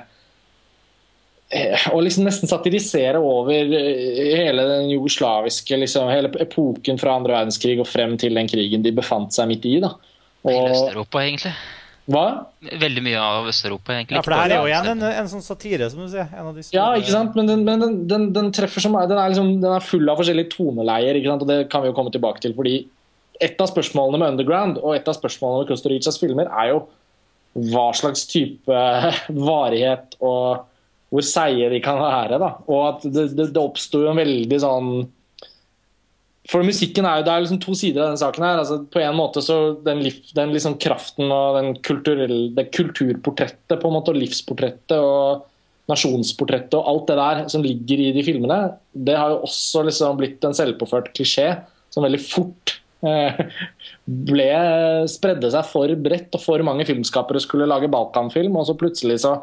eh, 1.50 1.88
og 1.94 2.04
liksom 2.06 2.28
nesten 2.28 2.52
satirisere 2.52 3.20
over 3.20 3.76
eh, 3.78 4.34
hele 4.42 4.66
den 4.68 4.90
jugoslaviske 4.92 5.80
liksom, 5.84 6.12
hele 6.12 6.32
epoken 6.44 7.00
fra 7.02 7.16
andre 7.18 7.38
verdenskrig 7.40 7.80
og 7.80 7.90
frem 7.90 8.18
til 8.22 8.36
den 8.40 8.50
krigen 8.52 8.84
de 8.86 8.96
befant 8.96 9.36
seg 9.36 9.52
midt 9.52 9.68
i. 9.70 9.78
da. 9.84 9.96
Hele 10.48 10.66
Og, 10.66 10.74
Øst-Europa, 10.74 11.24
egentlig. 11.24 11.56
Hva? 12.10 12.26
Veldig 12.82 13.04
mye 13.06 13.20
av 13.22 13.50
Øst-Europa, 13.52 13.94
egentlig. 13.94 14.18
Ja, 14.18 14.24
for 14.26 14.34
det 14.34 14.40
her 14.40 14.54
er 14.56 14.64
jo 14.64 14.70
igjen 14.72 14.90
en, 14.96 15.04
en 15.22 15.30
sånn 15.30 15.44
satire, 15.46 15.90
som 15.92 16.02
du 16.02 16.10
sier. 16.10 16.32
En 16.34 16.50
av 16.50 16.58
de 16.58 16.64
Ja, 16.74 16.88
ikke 16.98 17.14
sant? 17.14 17.36
Men 17.38 17.52
den, 17.52 17.66
men 17.68 17.84
den, 17.84 18.00
den, 18.10 18.26
den 18.34 18.50
treffer 18.56 18.84
som 18.84 18.98
Den 18.98 19.20
er, 19.20 19.30
liksom, 19.34 19.54
den 19.62 19.76
er 19.76 19.86
full 19.86 20.10
av 20.10 20.18
forskjellige 20.22 20.54
toneleier, 20.56 21.20
ikke 21.20 21.32
sant? 21.32 21.46
og 21.46 21.52
det 21.52 21.60
kan 21.72 21.86
vi 21.86 21.92
jo 21.92 21.98
komme 21.98 22.14
tilbake 22.14 22.42
til. 22.44 22.56
fordi 22.58 22.80
et 23.42 23.62
av 23.62 23.70
spørsmålene 23.72 24.22
med 24.22 24.36
Underground 24.36 24.82
og 24.82 24.96
et 24.96 25.08
av 25.10 25.18
spørsmålene 25.18 25.64
med 25.64 25.72
Costa 25.72 25.90
Ricas 25.90 26.20
filmer 26.22 26.50
er 26.50 26.74
jo 26.74 26.82
hva 27.72 27.88
slags 27.98 28.28
type 28.30 28.82
varighet 29.52 30.18
og 30.22 30.68
hvor 31.12 31.26
seige 31.28 31.72
de 31.74 31.82
kan 31.84 32.00
være. 32.00 32.38
da, 32.40 32.54
Og 32.72 32.84
at 32.88 33.08
det, 33.08 33.32
det, 33.36 33.50
det 33.52 33.62
oppsto 33.62 34.06
jo 34.06 34.12
en 34.12 34.22
veldig 34.22 34.60
sånn 34.64 34.92
For 36.52 36.66
musikken 36.68 37.08
er 37.08 37.22
jo, 37.22 37.26
Det 37.28 37.32
er 37.32 37.44
liksom 37.46 37.62
to 37.64 37.76
sider 37.78 38.02
av 38.04 38.10
denne 38.12 38.22
saken. 38.22 38.44
her, 38.44 38.60
altså 38.60 38.82
På 38.92 39.00
en 39.00 39.16
måte 39.16 39.44
så 39.46 39.78
Den, 39.86 40.04
den 40.36 40.52
liksom 40.52 40.78
kraften 40.78 41.32
og 41.32 41.56
den 41.58 41.74
det 42.56 42.72
kulturportrettet 42.76 43.80
på 43.80 43.88
en 43.88 43.96
måte, 43.96 44.12
og 44.12 44.20
livsportrettet 44.20 45.00
og 45.00 45.48
nasjonsportrettet 45.92 46.78
og 46.78 46.88
alt 46.88 47.08
det 47.10 47.18
der 47.20 47.40
som 47.52 47.64
ligger 47.66 48.00
i 48.00 48.12
de 48.16 48.24
filmene, 48.24 48.60
det 48.94 49.18
har 49.18 49.34
jo 49.34 49.42
også 49.48 49.84
liksom 49.88 50.20
blitt 50.20 50.44
en 50.48 50.56
selvpåført 50.56 51.10
klisjé 51.18 51.48
som 51.92 52.06
veldig 52.06 52.22
fort 52.24 52.76
eh, 53.04 53.42
ble 54.30 54.52
spredde 55.12 55.52
seg 55.52 55.68
for 55.68 55.92
bredt, 56.00 56.30
og 56.38 56.44
for 56.44 56.64
mange 56.64 56.86
filmskapere 56.88 57.42
skulle 57.44 57.68
lage 57.70 57.92
Balkanfilm, 57.92 58.56
og 58.56 58.70
så 58.70 58.78
plutselig 58.80 59.20
så, 59.26 59.34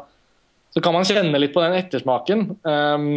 så 0.73 0.81
kan 0.81 0.95
man 0.95 1.07
kjenne 1.07 1.41
litt 1.41 1.53
på 1.53 1.61
den 1.61 1.77
ettersmaken. 1.77 2.47
Um, 2.63 3.09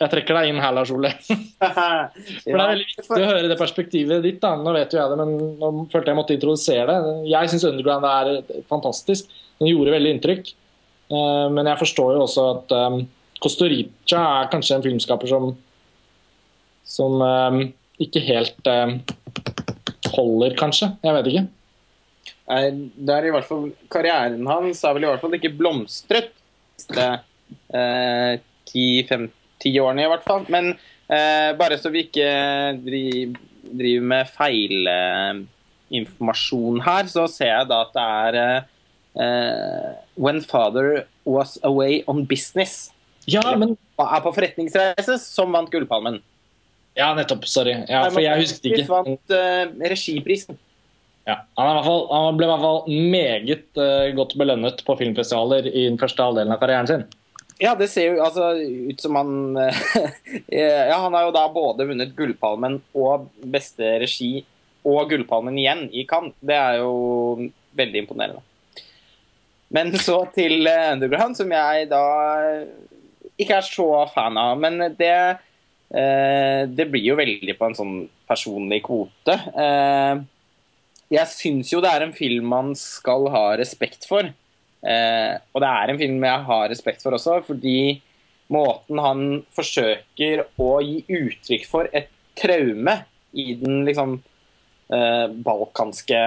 jeg 0.00 0.10
trekker 0.14 0.36
deg 0.38 0.50
inn 0.50 0.60
her, 0.62 0.72
Lars 0.72 0.90
Ole. 0.94 1.10
For 1.20 1.36
Det 1.60 2.54
er 2.54 2.70
veldig 2.72 2.86
viktig 2.88 3.18
å 3.18 3.28
høre 3.28 3.50
det 3.50 3.58
perspektivet 3.60 4.24
ditt. 4.24 4.38
da, 4.42 4.54
Nå 4.56 4.72
vet 4.76 4.94
jo 4.94 5.00
jeg 5.00 5.12
det, 5.12 5.18
men 5.20 5.34
nå 5.60 5.70
følte 5.92 6.12
jeg 6.12 6.18
måtte 6.18 6.36
introdusere 6.36 6.86
det. 6.88 7.14
Jeg 7.28 7.52
syns 7.52 7.66
Underground 7.68 8.08
er 8.08 8.62
fantastisk. 8.70 9.28
Den 9.60 9.68
gjorde 9.72 9.92
veldig 9.96 10.14
inntrykk. 10.16 10.52
Eh, 11.12 11.46
Men 11.52 11.68
jeg 11.68 11.82
forstår 11.82 12.14
jo 12.16 12.24
også 12.24 12.46
at 12.54 12.74
um, 12.78 13.00
Costa 13.44 13.68
Rica 13.68 14.24
er 14.40 14.50
kanskje 14.52 14.78
en 14.78 14.86
filmskaper 14.88 15.30
som 15.30 15.52
som 16.90 17.20
um, 17.22 17.60
ikke 18.02 18.22
helt 18.24 18.66
holder, 20.10 20.56
kanskje. 20.58 20.88
Jeg 21.04 21.14
vet 21.14 21.28
ikke. 21.30 21.44
Det 22.50 23.14
er 23.14 23.28
i 23.28 23.32
hvert 23.34 23.46
fall 23.46 23.68
Karrieren 23.92 24.48
hans 24.48 24.80
er 24.82 24.96
vel 24.96 25.04
i 25.06 25.10
hvert 25.10 25.22
fall 25.22 25.36
ikke 25.36 25.52
blomstret 25.54 26.32
de 26.32 26.82
siste 26.82 27.04
eh, 27.76 28.40
10-15 28.72 29.28
årene, 29.82 30.04
i 30.04 30.10
hvert 30.10 30.26
fall. 30.26 30.42
Men 30.52 30.64
eh, 31.10 31.50
bare 31.58 31.78
så 31.80 31.88
vi 31.92 32.00
ikke 32.06 32.28
driver, 32.84 33.34
driver 33.70 34.04
med 34.14 34.24
feilinformasjon 34.38 36.78
her, 36.86 37.04
så 37.12 37.22
ser 37.30 37.50
jeg 37.52 37.66
da 37.70 37.76
at 37.84 37.92
det 37.96 38.04
er 38.24 38.32
eh, 38.46 38.60
When 40.16 40.40
Father 40.40 40.88
Was 41.28 41.58
Away 41.62 41.94
On 42.10 42.26
Business. 42.26 42.92
Ja, 43.28 43.56
men 43.56 43.76
er 44.00 44.20
på 44.24 44.32
forretningsreise, 44.34 45.18
som 45.20 45.52
vant 45.54 45.70
Gullpalmen. 45.72 46.20
Ja, 46.98 47.12
nettopp. 47.14 47.46
Sorry. 47.48 47.76
Ja, 47.88 48.02
for 48.10 48.22
jeg 48.22 48.42
husket 48.42 48.72
ikke. 48.72 48.88
vant 48.90 49.34
uh, 49.34 49.70
regiprisen. 49.92 50.58
Ja, 51.28 51.42
han, 51.60 51.82
fall, 51.84 52.06
han 52.10 52.38
ble 52.38 52.48
i 52.48 52.50
hvert 52.50 52.64
fall 52.64 52.80
meget 53.12 53.78
uh, 53.78 54.08
godt 54.16 54.34
belønnet 54.40 54.82
på 54.86 54.96
filmfestivaler 54.98 55.68
i 55.68 55.84
den 55.86 56.00
første 56.00 56.24
halvdelen 56.24 56.56
av 56.56 56.62
karrieren 56.62 56.90
sin. 56.90 57.04
Ja, 57.60 57.74
det 57.76 57.90
ser 57.92 58.14
jo 58.14 58.22
altså, 58.24 58.54
ut 58.56 59.02
som 59.02 59.18
han 59.20 59.32
Ja, 60.48 60.96
han 60.96 61.12
har 61.12 61.26
jo 61.26 61.34
da 61.36 61.44
både 61.52 61.86
vunnet 61.90 62.14
Gullpalmen 62.16 62.78
og 62.96 63.28
beste 63.44 63.98
regi 64.00 64.40
og 64.86 65.10
Gullpalmen 65.10 65.58
igjen 65.60 65.84
i 65.92 66.06
Cannes. 66.08 66.32
Det 66.40 66.56
er 66.56 66.80
jo 66.80 67.50
veldig 67.76 68.04
imponerende. 68.04 68.40
Men 69.70 69.92
så 70.02 70.24
til 70.34 70.66
eh, 70.66 70.92
Underground, 70.94 71.36
som 71.38 71.52
jeg 71.54 71.86
da 71.90 72.04
ikke 73.40 73.60
er 73.60 73.66
så 73.66 73.88
fan 74.14 74.38
av. 74.40 74.58
Men 74.60 74.80
det, 74.98 75.14
eh, 75.94 76.62
det 76.66 76.88
blir 76.90 77.12
jo 77.12 77.18
veldig 77.20 77.56
på 77.58 77.68
en 77.68 77.78
sånn 77.78 77.96
personlig 78.30 78.82
kvote. 78.86 79.36
Eh, 79.36 80.24
jeg 81.10 81.32
syns 81.32 81.72
jo 81.72 81.82
det 81.82 81.92
er 81.92 82.06
en 82.06 82.16
film 82.16 82.50
man 82.50 82.74
skal 82.78 83.28
ha 83.34 83.44
respekt 83.60 84.06
for. 84.10 84.32
Eh, 84.80 85.34
og 85.52 85.60
det 85.62 85.70
er 85.70 85.92
en 85.92 86.00
film 86.00 86.24
jeg 86.24 86.46
har 86.48 86.68
respekt 86.72 87.04
for 87.04 87.16
også, 87.16 87.40
fordi 87.46 88.00
måten 88.50 89.00
han 89.02 89.24
forsøker 89.54 90.46
å 90.60 90.70
gi 90.82 91.02
uttrykk 91.06 91.66
for 91.70 91.90
et 91.92 92.10
traume 92.38 92.96
i 93.36 93.52
den 93.60 93.84
liksom 93.86 94.16
eh, 94.92 95.26
balkanske 95.30 96.22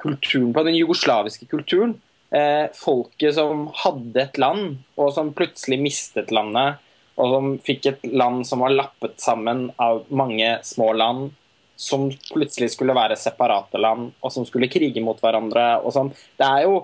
kulturen, 0.00 0.52
på 0.52 0.64
den 0.66 0.76
jugoslaviske 0.76 1.48
kulturen. 1.48 1.94
Eh, 2.34 2.66
folket 2.74 3.36
som 3.36 3.68
hadde 3.84 4.24
et 4.24 4.40
land, 4.42 4.80
og 4.98 5.12
som 5.14 5.32
plutselig 5.36 5.78
mistet 5.80 6.34
landet. 6.34 6.82
Og 7.14 7.30
som 7.30 7.50
fikk 7.62 7.86
et 7.86 8.06
land 8.10 8.42
som 8.48 8.64
var 8.64 8.74
lappet 8.74 9.20
sammen 9.22 9.68
av 9.78 10.02
mange 10.10 10.56
små 10.66 10.90
land. 10.98 11.30
Som 11.78 12.08
plutselig 12.32 12.72
skulle 12.74 12.96
være 12.96 13.18
separate 13.18 13.78
land, 13.78 14.10
og 14.20 14.34
som 14.34 14.46
skulle 14.46 14.70
krige 14.70 15.02
mot 15.02 15.20
hverandre. 15.22 15.78
og 15.82 15.94
sånn. 15.94 16.10
Det 16.10 16.48
er 16.48 16.66
jo 16.66 16.82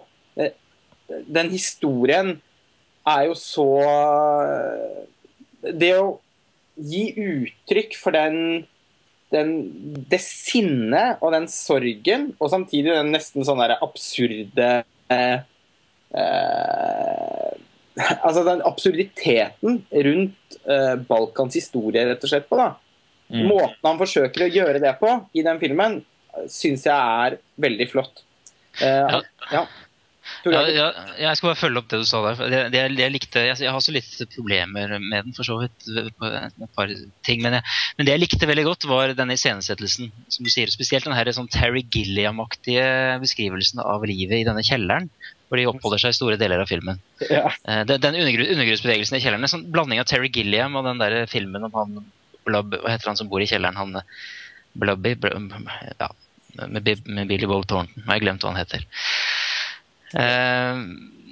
Den 1.26 1.50
historien 1.52 2.36
er 3.08 3.22
jo 3.30 3.36
så 3.38 3.68
Det 5.60 5.92
å 5.98 6.10
gi 6.80 7.04
uttrykk 7.20 7.96
for 8.00 8.16
den, 8.16 8.66
den 9.34 9.50
det 10.08 10.20
sinnet 10.24 11.20
og 11.20 11.34
den 11.34 11.48
sorgen, 11.52 12.30
og 12.40 12.52
samtidig 12.52 12.94
den 12.94 13.12
nesten 13.12 13.44
sånn 13.44 13.60
der 13.60 13.76
absurde 13.76 14.70
eh, 15.12 15.42
eh, 16.16 17.50
Altså 18.24 18.46
den 18.46 18.62
absurditeten 18.64 19.82
rundt 20.06 20.56
eh, 20.64 20.94
Balkans 21.10 21.58
historie, 21.58 22.06
rett 22.08 22.24
og 22.24 22.32
slett, 22.32 22.48
på. 22.48 22.56
da. 22.56 22.70
Mm. 23.30 23.44
Måten 23.50 23.86
han 23.86 24.00
forsøker 24.00 24.46
å 24.46 24.50
gjøre 24.50 24.80
det 24.82 24.94
på 25.02 25.10
i 25.36 25.44
den 25.44 25.60
filmen, 25.60 26.00
syns 26.50 26.86
jeg 26.88 26.96
er 26.96 27.36
veldig 27.60 27.88
flott. 27.90 28.24
Eh, 28.80 28.86
Ja. 28.88 29.20
ja. 29.52 29.64
Ja, 30.46 30.60
ja, 30.72 30.86
jeg 31.20 31.36
skal 31.36 31.50
bare 31.50 31.58
følge 31.60 31.80
opp 31.82 31.88
det 31.92 31.98
du 32.00 32.06
sa 32.08 32.20
der. 32.24 32.38
Det, 32.40 32.60
det, 32.72 32.82
det 32.96 33.02
jeg, 33.04 33.12
likte, 33.12 33.42
jeg, 33.44 33.58
jeg 33.64 33.72
har 33.74 33.82
så 33.84 33.92
litt 33.94 34.10
problemer 34.34 34.94
med 34.98 35.26
den, 35.28 35.34
for 35.36 35.44
så 35.46 35.58
vidt. 35.60 35.88
på 36.18 36.30
et 36.30 36.70
par 36.76 36.92
ting, 37.26 37.42
men, 37.44 37.58
jeg, 37.58 37.66
men 37.98 38.08
det 38.08 38.14
jeg 38.14 38.22
likte 38.24 38.48
veldig 38.50 38.64
godt, 38.70 38.86
var 38.90 39.12
denne 39.18 39.36
iscenesettelsen. 39.36 40.08
Som 40.32 40.46
du 40.46 40.52
sier, 40.52 40.72
spesielt 40.72 41.04
den 41.08 41.16
her 41.18 41.30
sånn 41.36 41.50
Terry 41.52 41.82
Gilliam-aktige 41.92 42.86
beskrivelsen 43.22 43.82
av 43.84 44.06
livet 44.08 44.40
i 44.40 44.46
denne 44.48 44.64
kjelleren. 44.66 45.10
Hvor 45.50 45.58
de 45.58 45.66
oppholder 45.66 45.98
seg 45.98 46.12
i 46.14 46.18
store 46.20 46.38
deler 46.38 46.62
av 46.62 46.68
filmen. 46.70 47.00
Ja. 47.26 47.48
Eh, 47.66 47.82
Den, 47.90 47.98
den 48.00 48.20
undergru- 48.22 48.46
undergrunnsbevegelsen 48.54 49.18
i 49.18 49.22
kjelleren. 49.24 49.42
En 49.44 49.50
sånn 49.50 49.66
blanding 49.74 49.98
av 49.98 50.06
Terry 50.06 50.30
Gilliam 50.30 50.76
og 50.78 50.86
den 50.86 51.00
der 51.02 51.24
filmen 51.30 51.66
om 51.66 51.74
han 51.74 51.96
Blub, 52.46 52.72
Hva 52.80 52.94
heter 52.94 53.10
han 53.10 53.18
som 53.18 53.28
bor 53.28 53.42
i 53.42 53.48
kjelleren? 53.50 53.76
Han 53.76 53.98
Blubby? 54.78 55.16
Blub, 55.18 55.50
ja, 55.98 56.08
med, 56.70 56.88
med 57.06 57.26
Billy 57.30 57.46
Bob 57.50 57.66
Thornton. 57.66 57.90
Jeg 57.98 58.08
har 58.12 58.22
glemt 58.22 58.42
hva 58.46 58.52
han 58.54 58.60
heter. 58.62 58.86
Eh, 60.18 60.84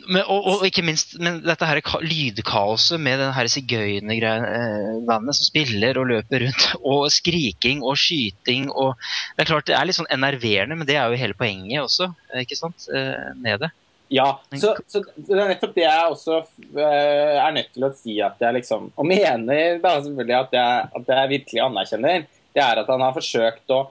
men, 0.08 0.22
og, 0.24 0.46
og 0.48 0.62
ikke 0.64 0.84
minst 0.86 1.16
men 1.20 1.42
dette 1.44 1.66
her 1.68 1.80
lydkaoset 2.00 3.00
med 3.02 3.20
den 3.20 3.50
sigøynerbandet 3.52 5.36
som 5.36 5.48
spiller 5.50 6.00
og 6.00 6.08
løper 6.12 6.46
rundt, 6.46 6.64
og 6.92 7.10
skriking 7.12 7.82
og 7.84 7.98
skyting 8.00 8.70
og 8.72 8.96
Det 9.36 9.44
er 9.44 9.50
klart 9.50 9.68
det 9.68 9.76
er 9.76 9.88
litt 9.88 9.98
sånn 9.98 10.08
enerverende, 10.14 10.78
men 10.78 10.88
det 10.88 10.96
er 10.96 11.10
jo 11.10 11.20
hele 11.20 11.36
poenget 11.36 11.84
også, 11.84 12.08
eh, 12.32 12.46
ikke 12.46 12.58
sant? 12.58 12.88
Eh, 12.88 13.28
med 13.36 13.66
det. 13.66 13.72
Ja, 14.08 14.30
så, 14.56 14.72
så 14.88 15.02
det 15.04 15.36
er 15.36 15.50
nettopp 15.50 15.74
det 15.76 15.84
jeg 15.84 16.12
også 16.14 16.38
eh, 16.40 17.36
er 17.36 17.52
nødt 17.52 17.74
til 17.74 17.84
å 17.84 17.92
si 17.92 18.14
at 18.24 18.40
jeg 18.40 18.56
liksom 18.56 18.86
Og 18.96 19.04
mener 19.04 19.82
da 19.82 19.98
selvfølgelig 19.98 20.36
at 20.38 20.54
jeg, 20.56 20.86
at 20.96 21.10
jeg 21.12 21.32
virkelig 21.34 21.64
anerkjenner, 21.66 22.24
det 22.56 22.62
er 22.64 22.80
at 22.80 22.88
han 22.88 23.04
har 23.04 23.12
forsøkt 23.12 23.74
å, 23.76 23.82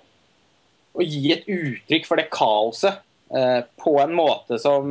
å 0.97 1.06
gi 1.06 1.35
et 1.35 1.45
uttrykk 1.45 2.10
for 2.10 2.17
det 2.17 2.31
kaoset 2.33 2.97
eh, 3.35 3.61
på 3.83 3.97
en 4.01 4.13
måte 4.15 4.60
som, 4.61 4.88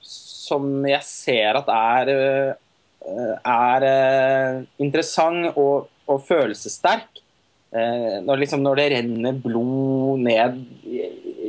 som 0.00 0.68
jeg 0.88 1.06
ser 1.06 1.60
at 1.60 1.70
er, 1.74 2.12
eh, 2.14 3.34
er 3.38 3.88
eh, 3.88 4.60
interessant 4.82 5.56
og, 5.56 5.90
og 6.10 6.22
følelsessterk. 6.28 7.08
Når, 7.70 8.40
liksom, 8.40 8.64
når 8.66 8.80
det 8.80 8.84
renner 8.90 9.36
blod 9.38 10.24
ned 10.24 10.56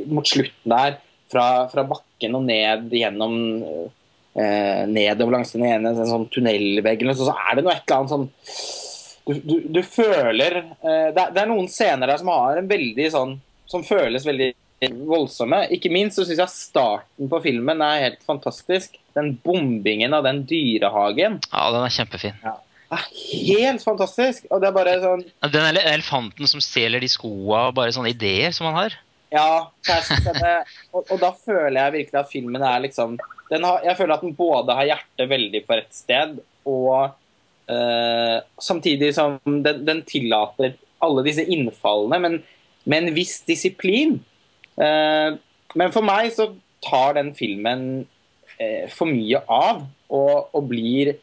mot 0.06 0.28
slutten 0.30 0.70
der, 0.70 1.00
fra, 1.32 1.46
fra 1.72 1.82
bakken 1.82 2.36
og 2.38 2.44
ned 2.46 2.92
gjennom 2.94 3.34
eh, 3.58 4.84
Nedover 4.86 5.34
langs 5.34 5.50
den 5.56 5.64
ene 5.66 5.90
en 5.90 6.06
sånn 6.06 6.28
tunnelveggen, 6.30 7.10
så 7.18 7.26
er 7.34 7.58
det 7.58 7.64
noe 7.66 7.74
et 7.74 7.82
eller 7.82 8.04
annet 8.04 8.14
sånn 8.14 8.28
du, 9.26 9.34
du, 9.34 9.56
du 9.80 9.82
føler 9.82 10.60
det, 10.62 11.10
er, 11.10 11.34
det 11.34 11.42
er 11.42 11.50
noen 11.50 11.66
scener 11.70 12.06
der 12.06 12.22
som 12.22 12.30
har 12.30 12.60
en 12.60 12.70
veldig 12.70 13.08
sånn 13.10 13.34
Som 13.70 13.82
føles 13.86 14.22
veldig 14.26 14.52
voldsomme. 14.90 15.68
Ikke 15.70 15.90
minst 15.92 16.16
så 16.18 16.24
syns 16.26 16.40
jeg 16.42 16.48
starten 16.50 17.28
på 17.30 17.38
filmen 17.44 17.80
er 17.86 18.00
helt 18.08 18.22
fantastisk. 18.26 18.98
Den 19.14 19.34
bombingen 19.44 20.14
av 20.16 20.24
den 20.24 20.42
dyrehagen 20.48 21.38
Ja, 21.52 21.64
den 21.74 21.84
er 21.84 21.92
kjempefin. 21.92 22.34
er 22.42 23.06
helt 23.12 23.82
fantastisk. 23.84 24.46
Og 24.50 24.60
det 24.60 24.68
er 24.68 24.72
bare 24.76 24.96
sånn 25.00 25.24
Den 25.52 25.68
ele- 25.70 25.86
elefanten 25.94 26.46
som 26.48 26.60
stjeler 26.60 27.00
de 27.00 27.08
skoa 27.08 27.68
og 27.68 27.74
bare 27.74 27.92
sånne 27.92 28.10
ideer 28.10 28.50
som 28.52 28.66
han 28.66 28.74
har. 28.74 28.98
Ja, 29.32 29.68
det, 29.86 30.64
og, 30.92 31.06
og 31.10 31.18
da 31.20 31.30
føler 31.32 31.78
jeg 31.86 31.92
virkelig 31.92 32.18
at 32.20 32.28
filmen 32.32 32.62
er 32.62 32.80
liksom 32.84 33.14
den 33.52 33.64
har, 33.64 33.80
Jeg 33.84 33.96
føler 33.96 34.14
at 34.14 34.20
den 34.24 34.34
både 34.36 34.74
har 34.76 34.84
hjertet 34.90 35.28
veldig 35.28 35.60
på 35.66 35.76
rett 35.76 35.92
sted, 35.92 36.38
og 36.68 37.12
øh, 37.68 38.38
samtidig 38.60 39.14
som 39.14 39.38
den, 39.44 39.84
den 39.84 40.02
tillater 40.08 40.74
alle 41.02 41.24
disse 41.26 41.44
innfallene, 41.44 42.18
men 42.22 42.36
med 42.88 43.02
en 43.08 43.14
viss 43.14 43.40
disiplin. 43.46 44.20
Eh, 44.80 45.34
men 45.78 45.92
for 45.94 46.06
meg 46.06 46.32
så 46.34 46.50
tar 46.84 47.16
den 47.18 47.32
filmen 47.36 48.06
eh, 48.58 48.88
for 48.92 49.10
mye 49.10 49.42
av, 49.48 49.84
og, 50.12 50.50
og 50.52 50.66
blir 50.70 51.14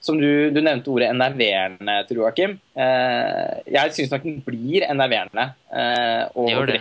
som 0.00 0.16
du, 0.16 0.48
du 0.48 0.60
nevnte 0.64 0.88
ordet 0.92 1.10
enerverende, 1.12 1.98
tror 2.08 2.22
Joakim. 2.22 2.56
Eh, 2.72 3.60
jeg 3.68 3.92
syns 3.96 4.14
nok 4.14 4.24
den 4.24 4.38
blir 4.46 4.86
enerverende. 4.88 5.50
Eh, 5.68 6.24
og 6.40 6.72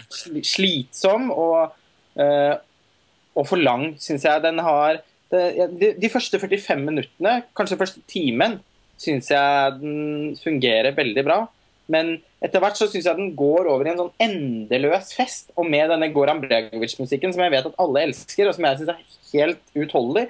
slitsom 0.48 1.28
og, 1.36 1.76
eh, 2.16 2.56
og 3.36 3.48
for 3.50 3.60
lang, 3.60 3.92
syns 4.00 4.24
jeg 4.28 4.44
den 4.46 4.64
har. 4.64 5.02
De, 5.30 5.92
de 6.00 6.10
første 6.10 6.40
45 6.42 6.80
minuttene, 6.88 7.36
kanskje 7.58 7.78
første 7.82 8.02
timen, 8.10 8.58
syns 9.00 9.30
jeg 9.32 9.76
den 9.82 10.34
fungerer 10.40 10.96
veldig 10.96 11.26
bra. 11.28 11.42
Men 11.92 12.16
etter 12.40 12.62
hvert 12.64 12.78
så 12.80 12.88
syns 12.88 13.08
jeg 13.08 13.18
den 13.18 13.34
går 13.36 13.68
over 13.68 13.88
i 13.88 13.92
en 13.92 14.00
sånn 14.00 14.14
endeløs 14.24 15.12
fest. 15.18 15.50
Og 15.60 15.68
med 15.68 15.90
denne 15.92 16.08
Goran 16.16 16.40
Bregovic-musikken, 16.44 17.34
som 17.36 17.44
jeg 17.44 17.54
vet 17.56 17.68
at 17.68 17.82
alle 17.84 18.06
elsker, 18.08 18.48
og 18.48 18.56
som 18.56 18.68
jeg 18.70 18.80
syns 18.80 18.94
er 18.94 19.02
helt 19.34 19.60
uutholdelig 19.76 20.26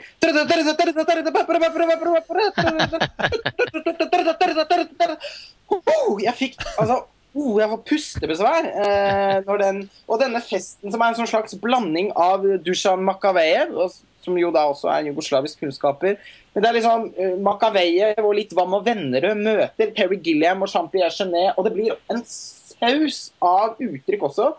Oh, 5.70 6.18
Jeg 6.18 6.34
fikk 6.34 6.56
altså 6.82 6.96
oh, 7.38 7.60
Jeg 7.62 7.70
får 7.70 7.82
pustebesvær. 7.92 8.70
Eh, 8.84 9.54
den, 9.62 9.84
og 10.10 10.22
denne 10.24 10.42
festen, 10.44 10.90
som 10.90 11.02
er 11.02 11.12
en 11.12 11.20
sånn 11.22 11.30
slags 11.30 11.58
blanding 11.62 12.10
av 12.18 12.46
Dusan 12.66 13.06
Makavejev, 13.06 13.76
og, 13.78 14.00
som 14.30 14.38
jo 14.40 14.54
da 14.56 14.68
også 14.70 14.94
er 14.94 15.10
jugoslavisk 15.10 15.60
kunnskaper 15.66 16.16
Men 16.54 16.64
det 16.64 16.70
er 16.70 16.78
liksom 16.80 17.10
uh, 17.18 17.36
Makavejev 17.50 18.22
og 18.24 18.36
litt 18.38 18.54
Vam 18.58 18.78
og 18.80 18.86
Vennerød 18.88 19.42
møter 19.44 19.92
Terry 19.98 20.22
Gilliam 20.24 20.62
og 20.64 20.72
Jean-Pierre 20.72 21.12
Genet, 21.18 21.58
og 21.58 21.66
det 21.68 21.74
blir 21.76 21.98
en 22.14 22.24
saus 22.30 23.30
av 23.44 23.76
uttrykk 23.82 24.24
også 24.30 24.52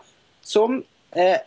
som 0.45 0.77
uh, 0.83 1.39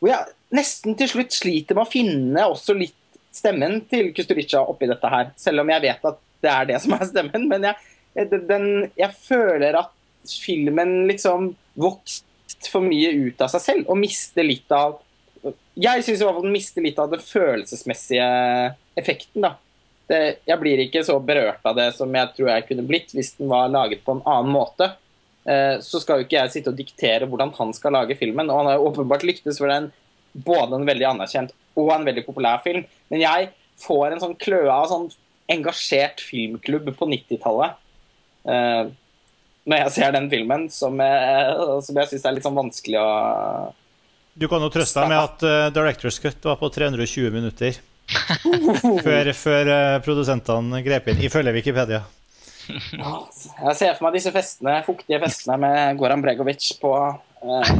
hvor 0.00 0.08
jeg 0.14 0.32
nesten 0.56 0.96
til 0.98 1.10
slutt 1.10 1.34
sliter 1.36 1.76
med 1.76 1.84
å 1.84 1.90
finne 1.92 2.46
også 2.48 2.74
litt 2.78 2.96
stemmen 3.36 3.82
til 3.90 4.08
Kusturica 4.16 4.62
oppi 4.66 4.88
dette 4.90 5.10
her. 5.12 5.28
Selv 5.38 5.62
om 5.62 5.68
jeg 5.70 5.84
vet 5.84 6.06
at 6.08 6.16
det 6.42 6.50
er 6.50 6.68
det 6.70 6.78
som 6.82 6.94
er 6.96 7.04
stemmen. 7.06 7.44
Men 7.50 7.66
jeg, 7.68 8.30
den- 8.32 8.46
den, 8.48 8.64
jeg 8.98 9.12
føler 9.28 9.76
at 9.78 9.92
filmen 10.40 11.04
liksom 11.10 11.52
vokst 11.78 12.24
for 12.72 12.82
mye 12.82 13.12
ut 13.28 13.44
av 13.44 13.52
seg 13.52 13.62
selv 13.66 13.92
og 13.92 14.00
mister 14.00 14.44
litt 14.48 14.72
av 14.74 14.96
Jeg 15.80 16.04
syns 16.04 16.20
den 16.20 16.52
mister 16.52 16.84
litt 16.84 16.98
av 17.00 17.12
den 17.12 17.22
følelsesmessige 17.24 18.24
effekten. 19.00 19.46
da. 19.46 19.54
Det, 20.10 20.42
jeg 20.44 20.58
blir 20.60 20.82
ikke 20.82 21.04
så 21.06 21.16
berørt 21.22 21.64
av 21.64 21.76
det 21.78 21.92
som 21.96 22.10
jeg 22.14 22.32
tror 22.34 22.50
jeg 22.50 22.66
kunne 22.68 22.84
blitt 22.88 23.14
hvis 23.14 23.36
den 23.38 23.48
var 23.52 23.70
laget 23.70 24.02
på 24.04 24.16
en 24.16 24.24
annen 24.28 24.52
måte. 24.52 24.90
Eh, 25.48 25.78
så 25.80 26.02
skal 26.02 26.20
jo 26.20 26.26
ikke 26.26 26.40
jeg 26.40 26.54
sitte 26.56 26.72
og 26.72 26.78
diktere 26.78 27.28
hvordan 27.30 27.54
han 27.56 27.72
skal 27.76 27.94
lage 27.96 28.18
filmen. 28.18 28.50
Og 28.50 28.60
han 28.60 28.70
har 28.70 28.78
jo 28.78 28.90
åpenbart 28.90 29.24
lyktes 29.24 29.62
for 29.62 29.72
den 29.72 29.88
både 30.34 30.76
en 30.76 30.86
veldig 30.88 31.08
anerkjent 31.14 31.54
og 31.78 31.92
en 31.94 32.06
veldig 32.06 32.26
populær 32.26 32.60
film. 32.64 32.84
Men 33.08 33.24
jeg 33.24 33.50
får 33.80 34.10
en 34.10 34.24
sånn 34.26 34.38
kløe 34.42 34.68
av 34.68 34.90
sånn 34.90 35.08
engasjert 35.50 36.20
filmklubb 36.22 36.92
på 36.98 37.08
90-tallet. 37.14 37.78
eh, 38.50 38.90
når 39.70 39.84
jeg 39.84 39.92
ser 39.94 40.12
den 40.12 40.28
filmen, 40.32 40.68
som 40.72 40.96
jeg, 40.98 41.56
som 41.84 41.98
jeg 42.00 42.08
syns 42.10 42.24
er 42.26 42.34
litt 42.34 42.46
sånn 42.46 42.56
vanskelig 42.56 42.96
å 42.98 43.10
Du 44.34 44.46
kan 44.48 44.62
jo 44.62 44.70
trøste 44.72 45.02
deg 45.02 45.10
med 45.10 45.18
at 45.20 45.42
uh, 45.46 45.72
Directors 45.74 46.20
Cut 46.22 46.46
var 46.46 46.60
på 46.60 46.70
320 46.72 47.34
minutter 47.34 47.80
før, 49.06 49.32
før 49.34 49.70
uh, 49.70 49.98
produsentene 50.04 50.82
grep 50.86 51.10
inn, 51.12 51.22
ifølge 51.26 51.54
Wikipedia. 51.58 52.04
Jeg 52.70 53.74
ser 53.78 53.96
for 53.96 54.06
meg 54.06 54.16
disse 54.18 54.32
festene, 54.34 54.78
fuktige 54.86 55.20
festene 55.22 55.58
med 55.60 55.98
Goran 56.00 56.22
Bregovic 56.22 56.70
på, 56.82 56.92
eh, 57.42 57.74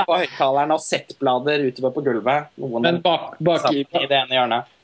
på 0.00 0.18
høyttaleren 0.22 0.74
og 0.74 0.82
settblader 0.82 1.66
utover 1.68 1.94
på 1.96 2.04
gulvet. 2.06 2.50
Noen 2.62 2.86
Men 2.86 3.00
bak, 3.04 3.36
bak, 3.44 3.68
i, 3.74 3.84
i 3.84 4.08
det 4.08 4.20
ene 4.22 4.38
hjørnet. 4.38 4.74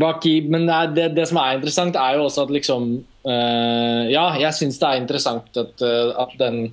bak 0.00 0.26
i, 0.30 0.36
men 0.48 0.68
det, 0.68 0.80
det, 0.96 1.08
det 1.18 1.28
som 1.28 1.40
er 1.42 1.58
interessant, 1.58 1.98
er 1.98 2.18
jo 2.18 2.28
også 2.28 2.46
at 2.46 2.54
liksom 2.56 2.90
uh, 3.26 4.02
Ja, 4.10 4.30
jeg 4.40 4.56
syns 4.56 4.80
det 4.80 4.88
er 4.88 5.02
interessant 5.02 5.62
at, 5.64 5.84
uh, 5.84 6.14
at 6.24 6.36
den 6.40 6.70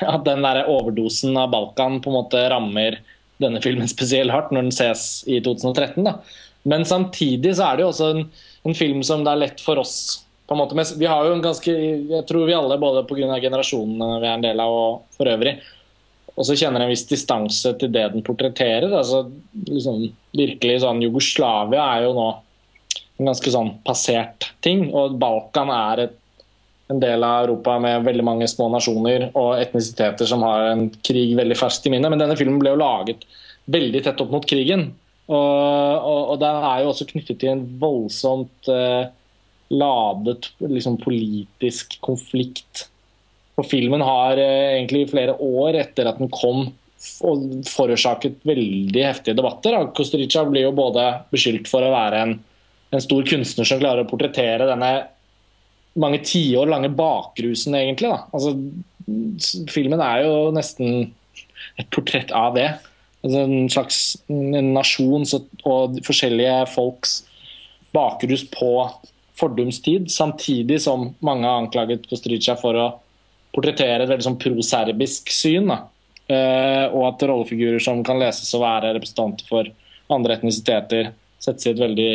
at 0.14 0.24
den 0.26 0.44
der 0.44 0.64
overdosen 0.70 1.36
av 1.38 1.52
Balkan 1.54 2.00
på 2.02 2.10
en 2.10 2.18
måte 2.18 2.42
rammer 2.50 3.00
denne 3.42 3.60
filmen 3.62 3.90
spesielt 3.90 4.32
hardt 4.32 4.52
når 4.54 4.68
den 4.68 4.74
ses 4.74 5.24
i 5.26 5.40
2013. 5.42 6.04
da. 6.06 6.18
Men 6.64 6.86
samtidig 6.88 7.56
så 7.58 7.68
er 7.68 7.76
det 7.76 7.84
jo 7.84 7.90
også 7.92 8.10
en, 8.14 8.28
en 8.64 8.76
film 8.76 9.02
som 9.04 9.24
det 9.24 9.34
er 9.34 9.42
lett 9.42 9.64
for 9.64 9.82
oss 9.82 10.24
på 10.44 10.54
en 10.54 10.60
måte, 10.60 10.76
men 10.76 10.84
Vi 10.98 11.08
har 11.08 11.24
jo 11.24 11.32
en 11.32 11.44
ganske, 11.44 11.72
jeg 11.72 12.26
tror 12.28 12.46
vi 12.46 12.56
alle, 12.56 12.76
både 12.78 13.04
pga. 13.08 13.38
generasjonen 13.40 14.20
vi 14.20 14.28
er 14.28 14.34
en 14.34 14.44
del 14.44 14.60
av 14.60 14.72
og 14.72 15.16
for 15.16 15.28
øvrig, 15.28 15.54
også 16.34 16.56
kjenner 16.58 16.84
en 16.84 16.90
viss 16.90 17.06
distanse 17.08 17.72
til 17.78 17.92
det 17.94 18.08
den 18.12 18.24
portretterer. 18.26 18.90
altså 18.92 19.30
liksom, 19.68 20.10
Virkelig 20.36 20.80
sånn 20.82 21.02
Jugoslavia 21.04 21.86
er 21.94 22.08
jo 22.08 22.12
nå 22.16 22.28
en 23.20 23.30
ganske 23.30 23.52
sånn 23.54 23.70
passert 23.86 24.50
ting, 24.64 24.88
og 24.92 25.16
Balkan 25.20 25.70
er 25.70 26.06
et, 26.08 26.16
en 26.92 27.00
del 27.00 27.24
av 27.24 27.44
Europa 27.44 27.78
med 27.80 28.04
veldig 28.04 28.24
mange 28.26 28.48
små 28.50 28.68
nasjoner 28.72 29.30
og 29.32 29.56
etnisiteter 29.60 30.28
som 30.28 30.44
har 30.44 30.68
en 30.72 30.86
krig 31.06 31.32
veldig 31.38 31.56
ferskt 31.56 31.88
i 31.88 31.94
minnet. 31.94 32.12
Men 32.12 32.20
denne 32.20 32.36
filmen 32.38 32.60
ble 32.60 32.74
jo 32.74 32.80
laget 32.82 33.24
veldig 33.72 34.04
tett 34.04 34.20
opp 34.20 34.34
mot 34.34 34.46
krigen. 34.48 34.90
Og, 35.24 35.36
og, 36.04 36.22
og 36.34 36.40
den 36.42 36.66
er 36.68 36.82
jo 36.82 36.90
også 36.92 37.08
knyttet 37.08 37.40
til 37.40 37.54
en 37.54 37.62
voldsomt 37.80 38.68
eh, 38.68 39.06
ladet 39.72 40.50
liksom, 40.60 40.98
politisk 41.00 41.96
konflikt. 42.04 42.86
Og 43.56 43.64
filmen 43.70 44.04
har 44.04 44.40
eh, 44.40 44.74
egentlig 44.76 45.08
flere 45.14 45.38
år 45.40 45.80
etter 45.80 46.10
at 46.10 46.20
den 46.20 46.32
kom 46.34 46.66
og 47.24 47.42
forårsaket 47.68 48.44
veldig 48.48 49.02
heftige 49.04 49.36
debatter. 49.36 49.78
Og 49.80 49.94
Kosturica 49.96 50.44
blir 50.48 50.68
jo 50.68 50.76
både 50.76 51.08
beskyldt 51.32 51.68
for 51.72 51.84
å 51.84 51.92
være 51.94 52.20
en, 52.26 52.38
en 52.92 53.04
stor 53.04 53.24
kunstner 53.28 53.68
som 53.68 53.80
klarer 53.80 54.04
å 54.04 54.10
portrettere 54.10 54.68
denne 54.68 54.92
mange 56.00 56.20
tiår 56.26 56.70
lange 56.70 56.90
bakrusen, 56.94 57.76
egentlig. 57.78 58.10
Da. 58.10 58.24
Altså, 58.34 58.54
filmen 59.70 60.02
er 60.02 60.24
jo 60.24 60.34
nesten 60.54 61.12
et 61.80 61.88
portrett 61.94 62.32
av 62.34 62.56
det. 62.58 62.68
Altså, 63.24 63.44
en 63.44 63.70
slags 63.72 64.00
en 64.32 64.72
nasjons 64.74 65.36
og, 65.38 65.48
og 65.64 66.00
forskjellige 66.06 66.58
folks 66.74 67.22
bakrus 67.94 68.44
på 68.50 68.74
fordumstid, 69.38 70.10
samtidig 70.10 70.80
som 70.82 71.08
mange 71.24 71.46
har 71.48 71.62
anklaget 71.62 72.06
Kostrica 72.10 72.54
for 72.58 72.78
å 72.78 72.90
portrettere 73.54 74.04
et 74.04 74.10
veldig 74.10 74.26
sånn 74.26 74.40
proserbisk 74.40 75.30
syn. 75.34 75.70
Da. 75.70 75.80
Eh, 76.24 76.84
og 76.90 77.08
at 77.10 77.24
rollefigurer 77.28 77.82
som 77.82 78.02
kan 78.06 78.20
leses 78.22 78.52
å 78.56 78.62
være 78.62 78.94
representanter 78.96 79.48
for 79.48 79.70
andre 80.14 80.38
etnisiteter, 80.38 81.12
settes 81.42 81.66
i 81.66 81.72
et 81.74 81.82
veldig 81.82 82.12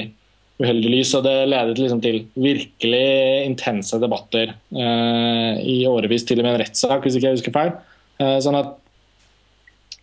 uheldig 0.60 0.92
lys. 0.92 1.14
Og 1.18 1.24
det 1.26 1.36
ledet 1.50 1.80
liksom 1.80 2.02
til 2.04 2.22
virkelig 2.40 3.08
intense 3.48 4.00
debatter 4.02 4.54
uh, 4.76 5.56
i 5.64 5.82
årevis, 5.90 6.28
til 6.28 6.42
og 6.42 6.48
med 6.48 6.58
en 6.58 6.62
rettssak, 6.64 7.04
hvis 7.04 7.20
ikke 7.20 7.32
jeg 7.32 7.40
husker 7.40 7.56
feil. 7.56 7.74
Uh, 8.20 8.38
sånn 8.44 8.60
at 8.60 8.76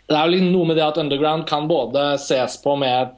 det 0.06 0.14
er 0.14 0.28
jo 0.28 0.34
liksom 0.36 0.52
noe 0.54 0.68
med 0.68 0.78
det 0.78 0.84
at 0.86 0.98
Underground 1.02 1.48
kan 1.50 1.66
både 1.66 2.12
ses 2.22 2.60
på 2.62 2.76
med 2.78 3.14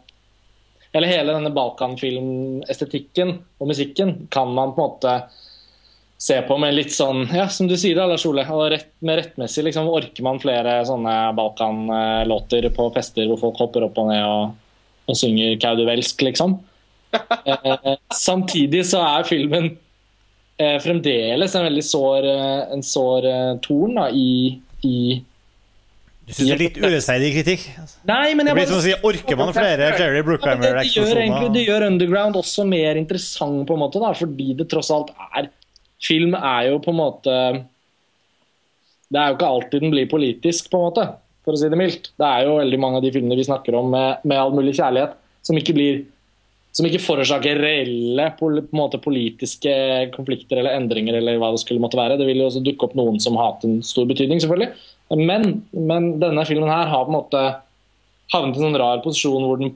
Eller 0.97 1.11
hele 1.11 1.35
denne 1.37 1.53
Balkanfilmestetikken 1.53 3.35
og 3.61 3.69
musikken 3.69 4.15
kan 4.33 4.55
man 4.57 4.73
på 4.73 4.81
en 4.81 4.95
måte 4.95 5.17
se 6.19 6.39
på 6.49 6.57
med 6.59 6.73
litt 6.75 6.95
sånn 6.95 7.27
Ja, 7.29 7.45
som 7.53 7.69
du 7.69 7.77
sier 7.79 7.99
da, 7.99 8.07
Lars 8.09 8.25
Ole. 8.27 8.47
Og 8.49 8.71
rett, 8.73 8.89
med 9.05 9.21
rettmessig 9.21 9.67
liksom, 9.69 9.91
orker 9.93 10.25
man 10.27 10.41
flere 10.43 10.81
sånne 10.89 11.19
Balkan-låter 11.37 12.71
på 12.75 12.89
fester 12.97 13.29
hvor 13.29 13.43
folk 13.45 13.61
hopper 13.67 13.85
opp 13.87 14.01
og 14.01 14.09
ned 14.09 14.25
og, 14.25 14.57
og 15.13 15.21
synger 15.21 15.61
kauduvelsk, 15.61 16.25
liksom. 16.25 16.57
Eh, 17.15 17.95
samtidig 18.13 18.85
så 18.89 19.01
er 19.01 19.25
filmen 19.29 19.71
eh, 20.61 20.77
fremdeles 20.83 21.55
en 21.57 21.67
veldig 21.69 21.85
sår, 21.85 22.29
eh, 22.29 22.63
en 22.75 22.85
sår 22.85 23.29
torn 23.65 23.97
da, 23.97 24.09
i, 24.13 24.59
i 24.85 24.97
Du 26.29 26.35
syns 26.35 26.43
det 26.43 26.57
er 26.57 26.63
litt 26.65 26.81
urettferdig 26.83 27.31
kritikk? 27.39 27.65
Nei, 28.09 28.35
men 28.37 28.45
Det 28.45 28.53
jeg 28.53 28.59
blir 28.61 28.69
som 28.73 28.81
å 28.81 28.85
si 28.85 28.97
Orker 29.11 29.41
man 29.41 29.55
flere 29.57 29.93
Jerry 29.95 30.25
Bruckheimer-eksplosjoner? 30.27 31.23
Ja, 31.25 31.41
det, 31.47 31.55
det 31.57 31.65
gjør 31.65 31.87
Underground 31.89 32.41
også 32.43 32.67
mer 32.69 33.01
interessant, 33.01 33.65
på 33.69 33.79
en 33.79 33.83
måte, 33.87 34.03
da, 34.05 34.13
fordi 34.19 34.53
det 34.59 34.69
tross 34.73 34.93
alt 34.95 35.15
er 35.31 35.53
Film 35.99 36.37
er 36.39 36.69
jo 36.69 36.77
på 36.79 36.93
en 36.93 37.01
måte 37.01 37.33
Det 39.11 39.19
er 39.19 39.33
jo 39.33 39.35
ikke 39.35 39.49
alltid 39.49 39.83
den 39.83 39.91
blir 39.91 40.07
politisk, 40.11 40.69
på 40.71 40.79
en 40.79 40.85
måte, 40.91 41.07
for 41.43 41.57
å 41.57 41.59
si 41.59 41.71
det 41.73 41.81
mildt. 41.81 42.13
Det 42.21 42.29
er 42.29 42.45
jo 42.47 42.61
veldig 42.61 42.79
mange 42.85 43.01
av 43.01 43.07
de 43.07 43.11
filmene 43.15 43.39
vi 43.41 43.47
snakker 43.49 43.75
om 43.75 43.89
med, 43.95 44.21
med 44.29 44.39
all 44.39 44.53
mulig 44.55 44.77
kjærlighet, 44.77 45.17
som 45.49 45.59
ikke 45.59 45.75
blir 45.75 46.03
som 46.77 46.87
ikke 46.87 47.03
forårsaker 47.03 47.59
reelle 47.59 48.29
måte, 48.77 49.01
politiske 49.03 49.73
konflikter 50.15 50.61
eller 50.61 50.77
endringer. 50.79 51.17
eller 51.19 51.41
hva 51.41 51.51
Det 51.53 51.63
skulle 51.65 51.83
måtte 51.83 51.99
være. 51.99 52.19
Det 52.21 52.27
vil 52.29 52.43
jo 52.43 52.49
også 52.51 52.63
dukke 52.65 52.87
opp 52.87 52.95
noen 52.99 53.19
som 53.21 53.37
har 53.37 53.55
hatt 53.55 53.65
en 53.67 53.81
stor 53.83 54.07
betydning, 54.07 54.41
selvfølgelig. 54.45 54.71
Men, 55.17 55.63
men 55.73 56.11
denne 56.21 56.45
filmen 56.47 56.71
her 56.71 56.91
har 56.91 57.07
på 57.07 57.13
en 57.13 57.19
måte 57.19 57.45
havnet 58.33 58.57
i 58.57 58.61
en 58.61 58.67
sånn 58.69 58.81
rar 58.81 59.01
posisjon 59.05 59.47
hvor 59.49 59.61
den 59.61 59.73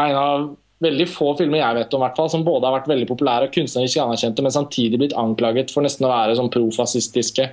er 0.00 0.10
en 0.10 0.20
av 0.20 0.46
veldig 0.84 1.06
få 1.08 1.30
filmer 1.38 1.62
jeg 1.62 1.76
vet 1.78 1.94
om 1.96 2.02
hvert 2.04 2.18
fall, 2.18 2.30
som 2.32 2.44
både 2.44 2.68
har 2.68 2.74
vært 2.78 2.90
veldig 2.90 3.08
populære 3.08 3.48
og 3.48 3.54
kunstnerisk 3.54 4.00
anerkjente, 4.02 4.44
men 4.44 4.52
samtidig 4.52 5.00
blitt 5.00 5.16
anklaget 5.16 5.72
for 5.72 5.86
nesten 5.86 6.08
å 6.08 6.12
være 6.12 6.36
sånn 6.36 6.52
profascistiske 6.52 7.46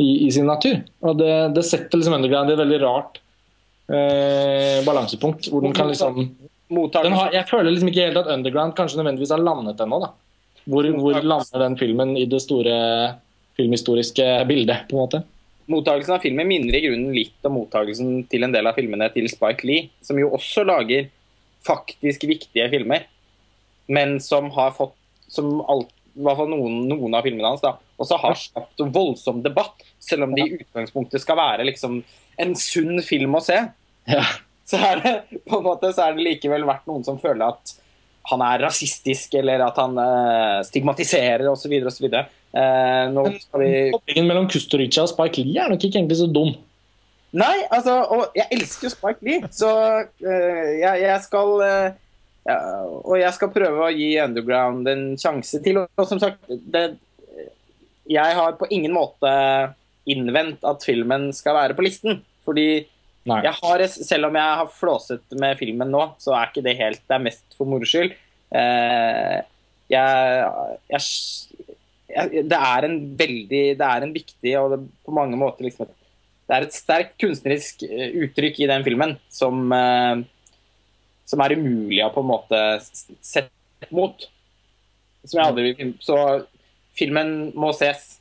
i, 0.00 0.08
i 0.24 0.30
sin 0.32 0.48
natur. 0.48 0.78
Og 1.04 1.18
det, 1.20 1.32
det 1.56 1.64
setter 1.68 2.00
liksom 2.00 2.16
Underground 2.16 2.52
i 2.52 2.56
et 2.56 2.62
veldig 2.62 2.78
rart 2.84 3.20
eh, 3.92 4.78
balansepunkt. 4.86 5.50
hvor 5.52 5.64
den 5.64 5.76
kan 5.76 5.90
liksom 5.90 6.30
har, 6.68 7.32
Jeg 7.32 7.48
føler 7.48 7.70
liksom 7.72 7.90
ikke 7.90 8.06
helt 8.08 8.20
at 8.20 8.30
Underground 8.34 8.76
kanskje 8.76 9.00
nødvendigvis 9.00 9.32
har 9.32 9.42
landet 9.42 9.80
ennå. 9.80 10.00
da. 10.04 10.12
Hvor, 10.68 10.84
hvor 11.00 11.20
lander 11.24 11.64
den 11.64 11.78
filmen 11.80 12.16
i 12.20 12.26
det 12.28 12.42
store 12.44 12.78
filmhistoriske 13.56 14.26
bildet, 14.48 14.84
på 14.90 14.96
en 14.96 15.02
måte? 15.02 15.22
Mottakelsen 15.68 16.16
av 16.16 16.24
filmen 16.24 16.48
minner 16.48 16.76
i 16.76 16.82
grunnen 16.84 17.12
litt 17.16 17.44
om 17.48 17.58
mottakelsen 17.58 18.22
til 18.30 18.44
en 18.44 18.54
del 18.54 18.68
av 18.68 18.76
filmene 18.76 19.08
til 19.12 19.28
Spike 19.28 19.68
Lee, 19.68 19.88
som 20.04 20.20
jo 20.20 20.30
også 20.36 20.64
lager 20.68 21.08
faktisk 21.66 22.24
viktige 22.28 22.68
filmer, 22.72 23.04
men 23.88 24.16
som 24.20 24.50
har 24.54 24.72
fått 24.76 24.94
som 25.28 25.58
alt, 25.68 25.90
i 26.16 26.24
hvert 26.24 26.38
fall 26.40 26.50
noen, 26.50 26.80
noen 26.88 27.16
av 27.16 27.26
filmene 27.26 27.52
hans 27.52 27.64
da, 27.64 27.74
også 28.00 28.18
har 28.22 28.36
skapt 28.38 28.84
voldsom 28.94 29.42
debatt, 29.44 29.84
selv 30.00 30.28
om 30.28 30.34
det 30.36 30.46
i 30.46 30.58
utgangspunktet 30.60 31.22
skal 31.22 31.38
være 31.40 31.66
liksom 31.68 32.00
en 32.38 32.54
sunn 32.58 33.02
film 33.04 33.36
å 33.36 33.42
se. 33.44 33.58
Ja. 34.08 34.24
Så 34.68 34.76
er 34.76 35.00
det 35.00 35.12
på 35.48 35.60
en 35.60 35.66
måte 35.66 35.90
så 35.96 36.08
er 36.08 36.16
det 36.16 36.26
likevel 36.26 36.66
vært 36.68 36.88
noen 36.90 37.06
som 37.06 37.20
føler 37.20 37.46
at 37.48 37.76
han 38.28 38.42
er 38.44 38.60
rasistisk, 38.66 39.38
eller 39.40 39.62
at 39.64 39.78
han 39.80 39.94
uh, 39.96 40.58
stigmatiserer 40.66 41.46
osv. 41.48 41.72
osv. 41.88 42.08
Eh, 42.08 43.04
nå 43.12 43.24
skal 43.40 43.62
vi 43.62 43.70
Koblingen 43.92 44.28
mellom 44.28 44.48
Kusturica 44.48 45.02
og 45.04 45.10
Spike 45.12 45.44
Lee 45.44 45.60
er 45.60 45.72
nok 45.72 45.84
ikke 45.84 46.00
egentlig 46.00 46.18
så 46.20 46.28
dum. 46.32 46.54
Nei, 47.36 47.56
altså, 47.72 47.94
og 48.08 48.36
jeg 48.36 48.48
elsker 48.56 48.88
jo 48.88 48.92
Spike 48.92 49.24
Lee, 49.24 49.48
så 49.52 49.70
uh, 50.04 50.68
jeg, 50.76 51.02
jeg 51.04 51.24
skal 51.24 51.54
uh, 51.60 51.96
ja, 52.48 52.58
Og 53.02 53.18
jeg 53.20 53.32
skal 53.36 53.52
prøve 53.52 53.84
å 53.84 53.92
gi 53.92 54.10
Underground 54.20 54.88
en 54.92 55.04
sjanse 55.20 55.60
til. 55.64 55.82
Og, 55.84 56.04
som 56.08 56.20
sagt, 56.20 56.44
det, 56.48 56.86
jeg 58.08 58.36
har 58.40 58.56
på 58.60 58.68
ingen 58.72 58.96
måte 58.96 59.32
innvendt 60.08 60.64
at 60.68 60.84
filmen 60.84 61.28
skal 61.36 61.56
være 61.58 61.76
på 61.76 61.84
listen. 61.84 62.22
Fordi 62.48 62.86
har, 63.28 63.84
selv 63.92 64.30
om 64.30 64.38
jeg 64.38 64.56
har 64.60 64.72
flåset 64.72 65.38
med 65.40 65.58
filmen 65.60 65.92
nå, 65.92 66.04
så 66.22 66.34
er 66.36 66.48
ikke 66.48 66.64
det 66.64 66.78
helt 66.78 67.02
Det 67.04 67.16
er 67.16 67.24
mest 67.26 67.44
for 67.58 67.68
moro 67.68 67.88
skyld. 67.88 68.14
Eh, 68.56 69.38
jeg, 69.92 70.48
jeg, 70.92 71.06
jeg, 72.12 72.42
det 72.48 72.58
er 72.58 72.86
en 72.86 72.98
veldig 73.16 73.62
Det 73.76 73.86
er 73.88 74.04
en 74.04 74.12
viktig 74.12 74.52
og 74.60 74.72
det, 74.72 74.78
på 75.04 75.14
mange 75.16 75.36
måter 75.40 75.68
liksom 75.68 75.88
det 76.48 76.56
er 76.56 76.64
et 76.64 76.76
sterkt 76.76 77.18
kunstnerisk 77.20 77.82
eh, 77.84 78.14
uttrykk 78.24 78.62
i 78.62 78.68
den 78.70 78.84
filmen 78.86 79.14
som, 79.28 79.66
eh, 79.76 80.22
som 81.28 81.42
er 81.44 81.54
umulig 81.60 82.00
å 82.06 82.12
på 82.14 82.24
en 82.24 82.30
måte 82.30 82.60
sette 82.80 83.90
mot. 83.92 84.24
Som 85.28 85.42
jeg 85.42 85.44
aldri 85.44 85.74
vil. 85.76 85.92
Så 86.00 86.16
filmen 86.96 87.50
må 87.52 87.74
ses, 87.76 88.14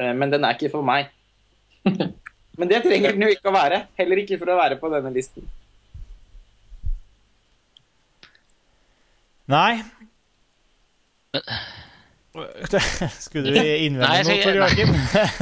eh, 0.00 0.14
men 0.16 0.32
den 0.32 0.48
er 0.48 0.56
ikke 0.56 0.72
for 0.72 0.86
meg. 0.86 1.12
Men 2.58 2.70
det 2.70 2.82
trenger 2.84 3.14
den 3.14 3.26
jo 3.26 3.30
ikke 3.34 3.50
å 3.50 3.54
være. 3.56 3.84
Heller 3.98 4.20
ikke 4.22 4.38
for 4.40 4.52
å 4.52 4.58
være 4.60 4.78
på 4.80 4.90
denne 4.92 5.10
listen. 5.14 5.46
Nei. 9.50 9.82
Skulle 13.24 13.50
du 13.50 13.58
innvende 13.58 14.06
Nei, 14.06 14.22
skal, 14.24 14.38
noe, 14.38 14.44
Tor 14.44 14.56
Joakim? 14.60 14.94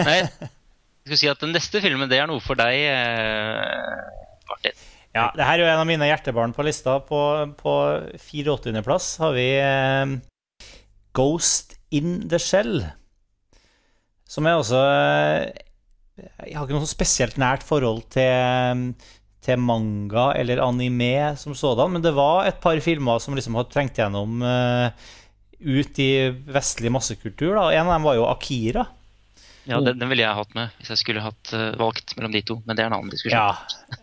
Nei, 0.07 0.17
jeg 0.23 1.05
skulle 1.05 1.21
si 1.21 1.31
at 1.31 1.45
den 1.45 1.55
neste 1.55 1.83
filmen, 1.85 2.09
det 2.11 2.19
er 2.21 2.29
noe 2.31 2.43
for 2.43 2.59
deg, 2.59 2.75
eh, 2.89 4.41
Martin. 4.51 4.83
Ja, 5.13 5.27
det 5.37 5.45
her 5.45 5.61
er 5.61 5.61
jo 5.61 5.69
en 5.69 5.83
av 5.83 5.89
mine 5.89 6.09
hjertebarn 6.09 6.55
på 6.57 6.65
lista. 6.65 6.97
På, 7.05 7.21
på 7.59 7.73
84.-plass 8.17 9.11
har 9.21 9.35
vi 9.37 9.49
eh, 9.61 10.15
Ghost 11.17 11.77
in 11.93 12.23
the 12.33 12.41
Shell. 12.41 12.81
Som 14.29 14.49
er 14.49 14.57
også 14.57 14.81
eh, 14.81 15.51
Jeg 16.23 16.57
har 16.57 16.67
ikke 16.67 16.79
noe 16.79 16.91
spesielt 16.91 17.39
nært 17.41 17.65
forhold 17.67 18.05
til, 18.15 18.93
til 19.43 19.63
manga 19.63 20.31
eller 20.39 20.63
anime 20.65 21.33
som 21.41 21.57
sådan, 21.59 21.97
men 21.97 22.05
det 22.05 22.15
var 22.17 22.47
et 22.49 22.61
par 22.63 22.79
filmer 22.85 23.23
som 23.23 23.37
liksom 23.39 23.59
hadde 23.59 23.73
trengt 23.75 23.99
gjennom 23.99 24.43
uh, 24.45 24.89
ut 25.63 26.03
i 26.03 26.11
vestlig 26.53 26.93
massekultur. 26.95 27.55
Da. 27.59 27.71
En 27.75 27.89
av 27.89 27.97
dem 27.97 28.09
var 28.09 28.19
jo 28.19 28.29
Akira. 28.31 28.87
Ja, 29.65 29.79
den, 29.81 29.99
den 29.99 30.11
ville 30.11 30.25
jeg 30.25 30.35
hatt 30.35 30.55
med 30.59 30.73
hvis 30.81 30.91
jeg 30.91 30.99
skulle 30.99 31.23
hatt 31.23 31.53
uh, 31.55 31.69
valgt 31.79 32.17
mellom 32.19 32.33
de 32.35 32.41
to. 32.47 32.57
Men 32.67 32.79
det 32.79 32.83
er 32.83 32.91
en 32.91 32.97
annen 32.97 33.13
diskusjon. 33.13 33.39
Ja. 33.39 33.53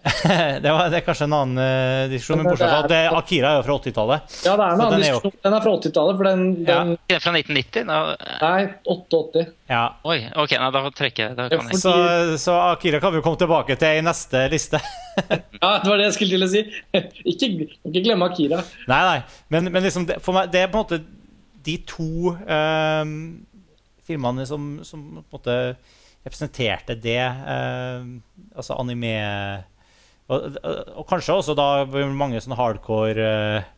det, 0.64 0.72
var, 0.72 0.88
det 0.92 1.02
er 1.02 1.04
kanskje 1.04 1.28
en 1.28 1.36
annen 1.36 1.60
uh, 1.60 2.06
diskusjon, 2.12 2.40
men 2.40 2.48
bortsett 2.52 2.72
fra 2.72 2.80
at 2.86 2.92
det, 2.92 3.00
Akira 3.18 3.52
er 3.52 3.60
jo 3.60 3.66
fra 3.68 3.78
80-tallet. 3.82 4.38
Ja, 4.48 4.54
det 4.54 4.68
er 4.68 4.78
en 4.78 4.84
annen 4.86 4.96
den 4.96 5.04
er 5.04 5.12
jo- 5.12 5.20
diskusjon. 5.20 5.44
Den 5.44 5.58
er 5.58 5.66
fra 5.66 5.74
80-tallet, 5.82 6.20
for 6.22 6.30
den, 6.30 6.46
Ja. 6.64 6.78
den 6.80 6.96
den 6.96 7.22
Fra 7.26 7.36
1990? 7.36 7.90
Da, 7.90 8.00
eh, 8.14 8.40
Nei, 8.46 8.64
88. 8.96 9.46
Ja. 9.70 9.84
oi, 10.08 10.18
ok, 10.46 10.56
nei, 10.64 10.72
da 10.78 10.86
trekker 11.02 11.26
jeg. 11.28 11.38
Da 11.38 11.50
kan 11.52 11.68
jeg. 11.74 11.82
Så, 11.84 11.94
så 12.42 12.58
Akira 12.70 13.04
kan 13.04 13.14
vi 13.14 13.20
jo 13.20 13.28
komme 13.28 13.42
tilbake 13.44 13.78
til 13.80 14.00
i 14.00 14.06
neste 14.06 14.48
liste. 14.54 14.82
Ja, 15.20 15.82
det 15.84 15.90
var 15.90 15.98
det 16.00 16.06
jeg 16.06 16.14
skulle 16.16 16.38
til 16.38 16.46
å 16.46 16.48
si. 16.48 16.62
Ikke, 17.34 17.48
ikke 17.84 18.04
glemme 18.06 18.30
Akira. 18.30 18.62
Nei, 18.88 19.00
nei, 19.04 19.18
men, 19.52 19.68
men 19.74 19.84
liksom 19.84 20.06
det, 20.08 20.22
for 20.24 20.38
meg, 20.38 20.48
det 20.54 20.62
er 20.64 20.70
på 20.72 20.80
en 20.80 20.86
måte 20.86 21.02
de 21.66 21.76
to 21.90 22.32
ehm, 22.48 23.16
filmene 24.10 24.46
som, 24.50 24.72
som 24.88 25.06
på 25.22 25.24
en 25.24 25.38
måte 25.38 25.58
representerte 26.26 26.98
det. 27.00 27.22
ehm, 27.24 28.18
altså 28.56 28.76
anime 28.82 29.14
og, 30.30 30.58
og 30.62 31.06
kanskje 31.10 31.38
også 31.40 31.56
da 31.58 31.86
mange 32.14 32.42
sånne 32.44 32.58
hardcore 32.60 33.30
eh, 33.30 33.70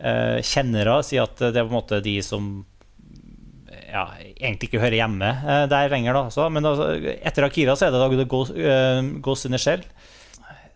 eh, 0.00 0.38
kjennere 0.40 1.00
sier 1.04 1.26
at 1.26 1.42
det 1.42 1.60
er 1.60 1.66
på 1.66 1.72
en 1.74 1.76
måte 1.76 2.00
de 2.04 2.14
som 2.24 2.54
ja, 3.94 4.06
egentlig 4.32 4.70
ikke 4.70 4.80
hører 4.82 4.98
hjemme 5.02 5.28
eh, 5.28 5.66
der 5.70 5.92
lenger. 5.92 6.16
da 6.16 6.24
så, 6.32 6.48
Men 6.48 6.66
altså, 6.70 6.88
etter 7.20 7.46
Akira 7.46 7.76
så 7.76 7.88
er 7.88 7.94
det 7.94 8.00
da 8.00 8.28
Ghost, 8.30 8.56
eh, 8.56 9.02
Ghost 9.24 9.48
in 9.48 9.56
the 9.56 9.60
Shell. 9.60 9.84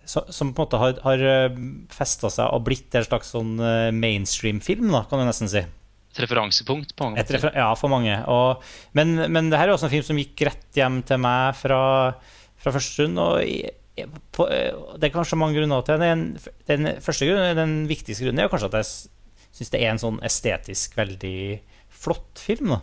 Som 0.09 0.55
på 0.57 0.63
en 0.63 0.65
måte 0.65 0.79
har, 0.81 1.01
har 1.05 1.23
festa 1.93 2.31
seg 2.33 2.53
og 2.57 2.63
blitt 2.65 2.95
en 2.97 3.05
slags 3.05 3.33
sånn 3.35 3.59
eh, 3.61 3.91
mainstream-film, 3.93 4.95
kan 5.09 5.21
du 5.21 5.27
nesten 5.29 5.51
si. 5.53 5.65
Et 6.13 6.21
referansepunkt 6.25 6.95
på 6.97 7.05
mange 7.05 7.21
måter. 7.21 7.37
refer 7.37 7.59
ja, 7.61 7.69
for 7.79 7.93
mange. 7.93 8.15
Og, 8.33 8.65
men, 8.97 9.15
men 9.31 9.51
det 9.53 9.61
her 9.61 9.69
er 9.69 9.77
også 9.77 9.89
en 9.91 9.93
film 9.93 10.07
som 10.07 10.21
gikk 10.21 10.47
rett 10.49 10.79
hjem 10.81 11.03
til 11.07 11.21
meg 11.23 11.57
fra, 11.59 11.81
fra 12.59 12.73
første 12.75 12.97
stund. 12.97 13.21
Og 13.23 13.43
i, 13.45 13.61
på, 14.35 14.47
det 14.49 15.09
er 15.09 15.15
kanskje 15.15 15.39
mange 15.41 15.59
grunner 15.59 15.85
til 15.87 16.01
det. 16.01 16.11
Den, 16.11 16.27
den 16.71 16.93
første 17.05 17.29
grunnen, 17.29 17.59
den 17.59 17.79
viktigste 17.91 18.25
grunnen 18.25 18.45
er 18.45 18.53
kanskje 18.53 18.71
at 18.73 18.79
jeg 18.81 18.93
syns 19.59 19.75
det 19.75 19.83
er 19.83 19.93
en 19.93 20.01
sånn 20.03 20.23
estetisk 20.27 20.97
veldig 20.99 21.41
flott 22.01 22.41
film. 22.43 22.77
da. 22.77 22.81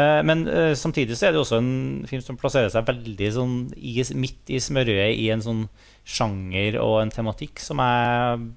Eh, 0.00 0.20
Men 0.26 0.46
eh, 0.48 0.72
samtidig 0.78 1.16
så 1.18 1.28
er 1.28 1.34
det 1.34 1.42
også 1.42 1.58
en 1.60 1.72
film 2.08 2.22
som 2.24 2.38
plasserer 2.40 2.70
seg 2.72 2.86
veldig 2.88 3.30
sånn 3.34 3.56
i, 3.76 3.98
midt 4.14 4.52
i 4.52 4.60
smørøyet 4.62 5.18
i 5.18 5.30
en 5.34 5.44
sånn 5.44 5.64
sjanger 6.06 6.78
og 6.82 7.00
en 7.02 7.12
tematikk 7.14 7.60
som 7.62 7.82
jeg 7.82 8.50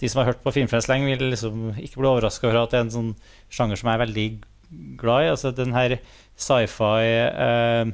De 0.00 0.08
som 0.08 0.18
har 0.20 0.28
hørt 0.32 0.44
på 0.44 0.54
Filmfest 0.56 0.88
lenge, 0.90 1.10
vil 1.10 1.22
liksom 1.34 1.56
ikke 1.76 1.98
bli 2.00 2.08
overraska 2.08 2.44
over 2.48 2.58
at 2.62 2.70
det 2.72 2.78
er 2.78 2.86
en 2.86 2.96
sånn 2.96 3.12
sjanger 3.52 3.76
som 3.76 3.86
jeg 3.90 3.96
er 3.98 4.06
veldig 4.06 4.28
glad 5.00 5.20
i. 5.24 5.32
Altså 5.34 5.48
den 5.56 5.72
her 5.76 5.90
sci-fi 6.40 7.00
eh, 7.28 7.84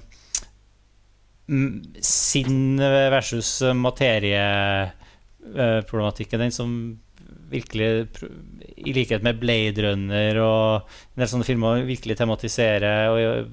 Sinn 2.03 2.79
versus 2.83 3.51
materieproblematikken. 3.87 6.41
Den 6.43 6.55
som 6.55 6.71
virkelig, 7.51 8.07
i 8.77 8.93
likhet 8.95 9.23
med 9.23 9.39
Blade 9.39 9.83
Runner 9.85 10.39
og 10.43 10.81
en 11.15 11.21
del 11.23 11.29
sånne 11.31 11.45
filmer, 11.47 11.85
virkelig 11.87 12.17
tematiserer 12.19 13.09
og, 13.13 13.47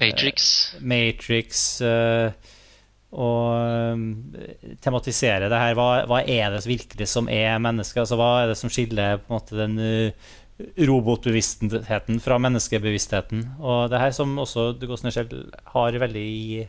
Matrix. 0.00 0.74
Matrix 0.80 1.80
eh, 1.84 2.32
å 3.14 3.28
eh, 3.54 4.76
tematisere 4.84 5.48
det 5.52 5.60
her. 5.60 5.74
Hva, 5.78 5.88
hva 6.10 6.22
er 6.26 6.54
det 6.54 6.64
virkelig 6.66 7.06
som 7.12 7.28
er 7.30 7.60
mennesket? 7.62 8.02
Altså, 8.04 8.18
hva 8.20 8.30
er 8.42 8.50
det 8.52 8.58
som 8.60 8.72
skiller 8.72 9.20
måte 9.30 9.58
den 9.58 9.78
eh, 9.82 10.32
robotbevisstheten 10.88 12.20
fra 12.22 12.38
menneskebevisstheten? 12.42 13.44
Og 13.62 13.90
det 13.92 14.00
her 14.02 14.14
som 14.16 14.36
også 14.42 14.72
Ghost 14.82 15.06
selv 15.14 15.34
har 15.74 16.00
veldig 16.04 16.24
i- 16.24 16.64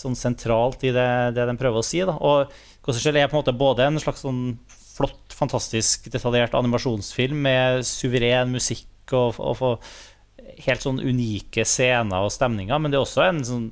sånn 0.00 0.16
sentralt 0.18 0.82
i 0.82 0.90
det, 0.94 1.08
det 1.36 1.44
de 1.46 1.56
prøver 1.60 1.78
å 1.78 1.86
si. 1.86 2.00
Da. 2.06 2.16
Og 2.18 2.50
in 2.82 3.20
er 3.20 3.28
på 3.30 3.36
en 3.36 3.42
måte 3.44 3.54
både 3.58 3.84
en 3.86 4.00
slags 4.02 4.24
sånn 4.24 4.56
flott, 4.94 5.34
fantastisk 5.34 6.08
detaljert 6.10 6.54
animasjonsfilm 6.58 7.40
med 7.46 7.84
suveren 7.86 8.50
musikk 8.54 9.12
og, 9.12 9.38
og, 9.38 9.60
og 9.62 10.58
helt 10.66 10.82
sånn 10.84 11.00
unike 11.02 11.64
scener 11.66 12.24
og 12.26 12.32
stemninger, 12.32 12.78
men 12.80 12.90
det 12.92 12.98
er 12.98 13.04
også 13.04 13.24
en 13.28 13.40
sånn 13.46 13.64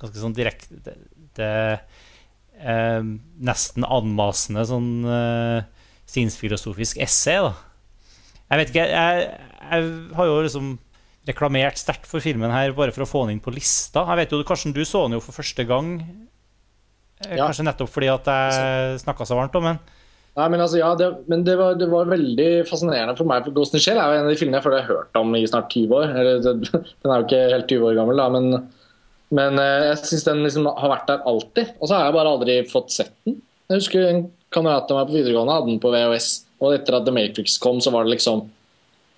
ganske 0.00 0.22
sånn 0.22 0.36
direkte 0.36 0.96
eh, 2.60 3.02
Nesten 3.50 3.86
anmasende 3.88 4.64
sånn 4.68 4.90
eh, 5.08 5.62
sinnsfilosofisk 6.10 6.98
essay, 7.00 7.38
da. 7.46 7.54
Jeg 8.50 8.58
vet 8.60 8.72
ikke, 8.72 8.86
jeg, 8.90 9.28
jeg 9.70 9.92
har 10.18 10.26
jo 10.26 10.40
liksom 10.42 10.72
reklamert 11.28 11.78
sterkt 11.78 12.08
for 12.10 12.24
filmen 12.24 12.50
her 12.50 12.72
bare 12.74 12.92
for 12.96 13.04
å 13.04 13.08
få 13.08 13.22
den 13.26 13.36
inn 13.36 13.44
på 13.44 13.52
lista. 13.54 14.02
Jeg 14.08 14.18
vet 14.24 14.34
jo, 14.34 14.40
Karsten, 14.48 14.74
du 14.74 14.82
så 14.88 15.04
den 15.06 15.18
jo 15.18 15.22
for 15.24 15.36
første 15.36 15.64
gang. 15.68 15.94
eh, 17.22 17.36
Ja. 17.36 17.46
Kanskje 17.46 17.66
nettopp 17.68 17.92
fordi 17.92 18.08
at 18.10 18.26
jeg 18.32 19.00
snakka 19.04 19.26
så 19.28 19.36
varmt 19.38 19.56
om 19.60 19.70
den. 19.70 19.80
Nei, 20.38 20.46
men 20.48 20.60
altså, 20.62 20.78
ja, 20.80 20.88
det, 20.96 21.08
men 21.28 21.42
det 21.44 21.56
var, 21.58 21.74
det 21.76 21.88
var 21.90 22.06
veldig 22.08 22.48
fascinerende 22.68 23.16
for 23.18 23.28
meg. 23.28 23.44
for 23.44 23.52
Ghost 23.56 23.74
in 23.74 23.82
Shell 23.82 23.98
er 23.98 24.12
jo 24.12 24.18
en 24.20 24.28
av 24.28 24.30
de 24.32 24.38
filmene 24.40 24.60
jeg 24.60 24.64
føler 24.66 24.78
jeg 24.80 24.86
har 24.86 24.94
hørt 24.96 25.18
om 25.20 25.34
i 25.36 25.42
snart 25.50 25.72
20 25.74 25.96
år. 25.98 26.12
Eller, 26.16 26.38
den 26.44 27.10
er 27.12 27.16
jo 27.18 27.26
ikke 27.26 27.40
helt 27.54 27.72
20 27.74 27.88
år 27.90 27.96
gammel, 27.98 28.22
da, 28.22 28.28
men, 28.36 28.46
men 29.34 29.58
eh, 29.62 29.86
jeg 29.90 30.00
syns 30.02 30.26
den 30.26 30.44
liksom 30.44 30.68
har 30.68 30.92
vært 30.92 31.10
der 31.10 31.26
alltid. 31.28 31.74
Og 31.78 31.86
så 31.88 31.96
har 31.96 32.08
jeg 32.08 32.16
bare 32.16 32.34
aldri 32.34 32.56
fått 32.70 32.94
sett 32.94 33.12
den. 33.26 33.38
Jeg 33.70 33.82
husker 33.82 34.06
en 34.08 34.24
kamerat 34.54 34.90
av 34.90 34.98
meg 34.98 35.10
på 35.10 35.18
videregående 35.18 35.54
hadde 35.54 35.70
den 35.70 35.82
på 35.82 35.92
VHS, 35.94 36.30
og 36.60 36.74
etter 36.74 36.98
at 36.98 37.06
The 37.06 37.14
Matrix 37.14 37.54
kom, 37.62 37.78
så 37.82 37.92
var 37.94 38.06
det 38.06 38.16
liksom 38.16 38.48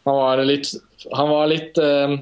Han 0.04 0.18
var 0.18 0.42
litt, 0.44 0.68
han 1.14 1.30
var 1.30 1.46
litt 1.46 1.78
uh, 1.78 2.16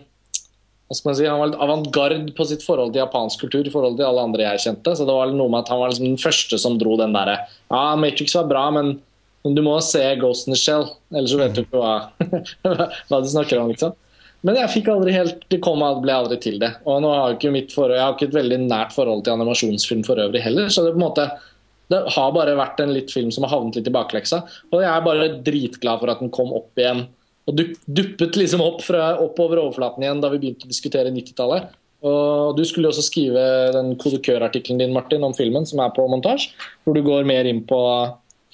hva 0.90 0.96
skal 0.96 1.08
man 1.08 1.16
si, 1.16 1.26
Han 1.26 1.40
var 1.40 1.50
litt 1.50 1.62
avantgarde 1.64 2.18
på 2.36 2.46
sitt 2.48 2.64
forhold 2.66 2.92
til 2.94 3.02
japansk 3.02 3.44
kultur 3.44 3.66
i 3.66 3.72
forhold 3.72 3.98
til 3.98 4.06
alle 4.08 4.24
andre 4.26 4.46
jeg 4.46 4.64
kjente. 4.66 4.94
Så 4.94 5.06
det 5.08 5.16
var 5.16 5.32
noe 5.32 5.52
med 5.52 5.62
at 5.62 5.70
han 5.72 5.80
var 5.82 5.92
liksom 5.92 6.08
den 6.08 6.20
første 6.20 6.58
som 6.60 6.78
dro 6.80 6.96
den 7.00 7.16
derre 7.16 7.38
Ja, 7.70 7.96
Matrix 7.98 8.36
var 8.38 8.48
bra, 8.50 8.64
men, 8.74 8.96
men 9.46 9.58
du 9.58 9.62
må 9.66 9.76
se 9.86 10.02
Ghost 10.20 10.48
in 10.48 10.54
the 10.54 10.60
Shell, 10.60 10.86
ellers 11.14 11.34
så 11.34 11.40
vet 11.42 11.58
du 11.58 11.64
ikke 11.64 11.82
hva, 11.82 11.94
hva 13.10 13.22
du 13.22 13.30
snakker 13.30 13.62
om, 13.62 13.70
liksom. 13.74 13.96
Men 14.46 14.56
jeg 14.56 14.72
fikk 14.72 14.86
aldri 14.88 15.12
helt 15.12 15.42
Det 15.52 15.58
kom 15.60 15.82
ble 16.00 16.14
aldri 16.14 16.38
til 16.40 16.58
det. 16.62 16.70
Og 16.88 17.02
nå 17.04 17.12
har 17.12 17.34
ikke 17.34 17.52
mitt 17.52 17.74
forhold, 17.74 17.98
jeg 17.98 18.06
har 18.06 18.16
ikke 18.16 18.30
et 18.30 18.38
veldig 18.38 18.58
nært 18.64 18.94
forhold 18.96 19.24
til 19.26 19.36
animasjonsfilm 19.36 20.04
for 20.06 20.22
øvrig 20.22 20.42
heller, 20.44 20.70
så 20.72 20.86
det 20.86 20.94
på 20.94 21.00
en 21.02 21.08
måte 21.08 21.30
det 21.90 22.04
har 22.14 22.28
bare 22.30 22.52
vært 22.54 22.78
en 22.84 22.92
litt 22.94 23.10
film 23.10 23.32
som 23.34 23.42
har 23.42 23.50
havnet 23.50 23.80
litt 23.80 23.88
i 23.90 23.92
bakleksa. 23.92 24.44
Og 24.70 24.78
jeg 24.78 24.86
er 24.86 25.02
bare 25.02 25.24
dritglad 25.42 25.98
for 25.98 26.12
at 26.12 26.20
den 26.22 26.30
kom 26.30 26.52
opp 26.54 26.78
igjen 26.78 27.08
og 27.50 27.56
du, 27.58 27.66
duppet 27.90 28.38
liksom 28.38 28.62
opp, 28.62 28.82
fra, 28.84 29.14
opp 29.22 29.38
over 29.42 29.62
overflaten 29.64 30.04
igjen 30.04 30.22
da 30.22 30.30
vi 30.32 30.40
begynte 30.42 30.68
å 30.68 30.70
diskutere 30.70 31.12
90-tallet. 31.14 31.76
Og 32.06 32.56
Du 32.56 32.62
skulle 32.64 32.88
jo 32.88 32.94
også 32.94 33.04
skrive 33.04 33.42
den 33.74 33.92
kodekørartikkelen 34.00 34.80
din 34.80 34.94
Martin, 34.94 35.24
om 35.26 35.34
filmen, 35.36 35.66
som 35.68 35.82
er 35.84 35.92
på 35.96 36.06
montasje. 36.08 36.54
Hvor 36.84 36.96
du 36.96 37.02
går 37.04 37.28
mer 37.28 37.48
inn 37.50 37.64
på 37.68 37.80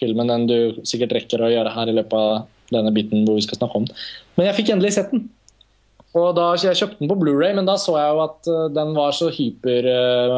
filmen 0.00 0.32
enn 0.32 0.48
du 0.48 0.58
sikkert 0.88 1.14
rekker 1.16 1.44
å 1.44 1.52
gjøre 1.52 1.72
her 1.76 1.92
i 1.92 1.96
løpet 1.96 2.16
av 2.16 2.46
denne 2.74 2.90
biten 2.94 3.22
hvor 3.26 3.38
vi 3.38 3.44
skal 3.46 3.60
snakke 3.60 3.80
om 3.80 3.86
den. 3.88 4.00
Men 4.36 4.48
jeg 4.48 4.58
fikk 4.60 4.72
endelig 4.74 4.96
sett 4.96 5.12
den. 5.14 5.28
Og 6.16 6.34
da 6.36 6.50
Jeg 6.56 6.78
kjøpte 6.80 7.02
den 7.02 7.10
på 7.10 7.18
Blu-ray, 7.20 7.54
men 7.56 7.68
da 7.68 7.76
så 7.80 7.96
jeg 7.98 8.14
jo 8.14 8.20
at 8.24 8.50
eh, 8.50 8.68
den 8.76 8.94
var 8.96 9.16
så 9.16 9.28
hyper 9.34 9.88
eh, 9.92 10.36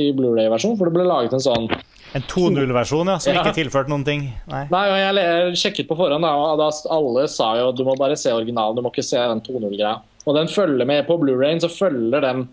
i 0.00 0.06
Blu-ray-versjon. 0.16 0.78
For 0.78 0.88
det 0.88 0.94
ble 0.96 1.08
laget 1.08 1.36
en 1.36 1.44
sånn 1.44 1.68
En 2.12 2.24
2.0-versjon 2.28 3.08
ja, 3.08 3.18
som 3.18 3.32
Ja. 3.32 3.40
ikke 3.40 3.56
tilførte 3.56 3.88
noen 3.92 4.04
ting. 4.04 4.26
Nei. 4.50 4.66
Nei, 4.72 4.82
og 4.92 4.98
jeg 5.00 5.60
sjekket 5.60 5.88
på 5.88 5.96
forhånd, 5.96 6.24
da, 6.24 6.70
alle 6.92 7.28
sa 7.28 7.54
jo 7.56 7.70
du 7.72 7.84
må 7.88 7.96
bare 7.96 8.18
se 8.20 8.32
originalen, 8.32 8.76
du 8.76 8.84
må 8.84 8.92
ikke 8.92 9.06
se 9.06 9.16
den 9.16 9.40
2.0-greia. 9.46 9.94
Og 10.26 10.36
den 10.36 10.50
følger 10.52 10.86
med 10.88 11.06
på 11.08 11.16
Blu-rayen, 11.20 11.62
så 11.64 11.70
følger 11.72 12.20
den 12.20 12.44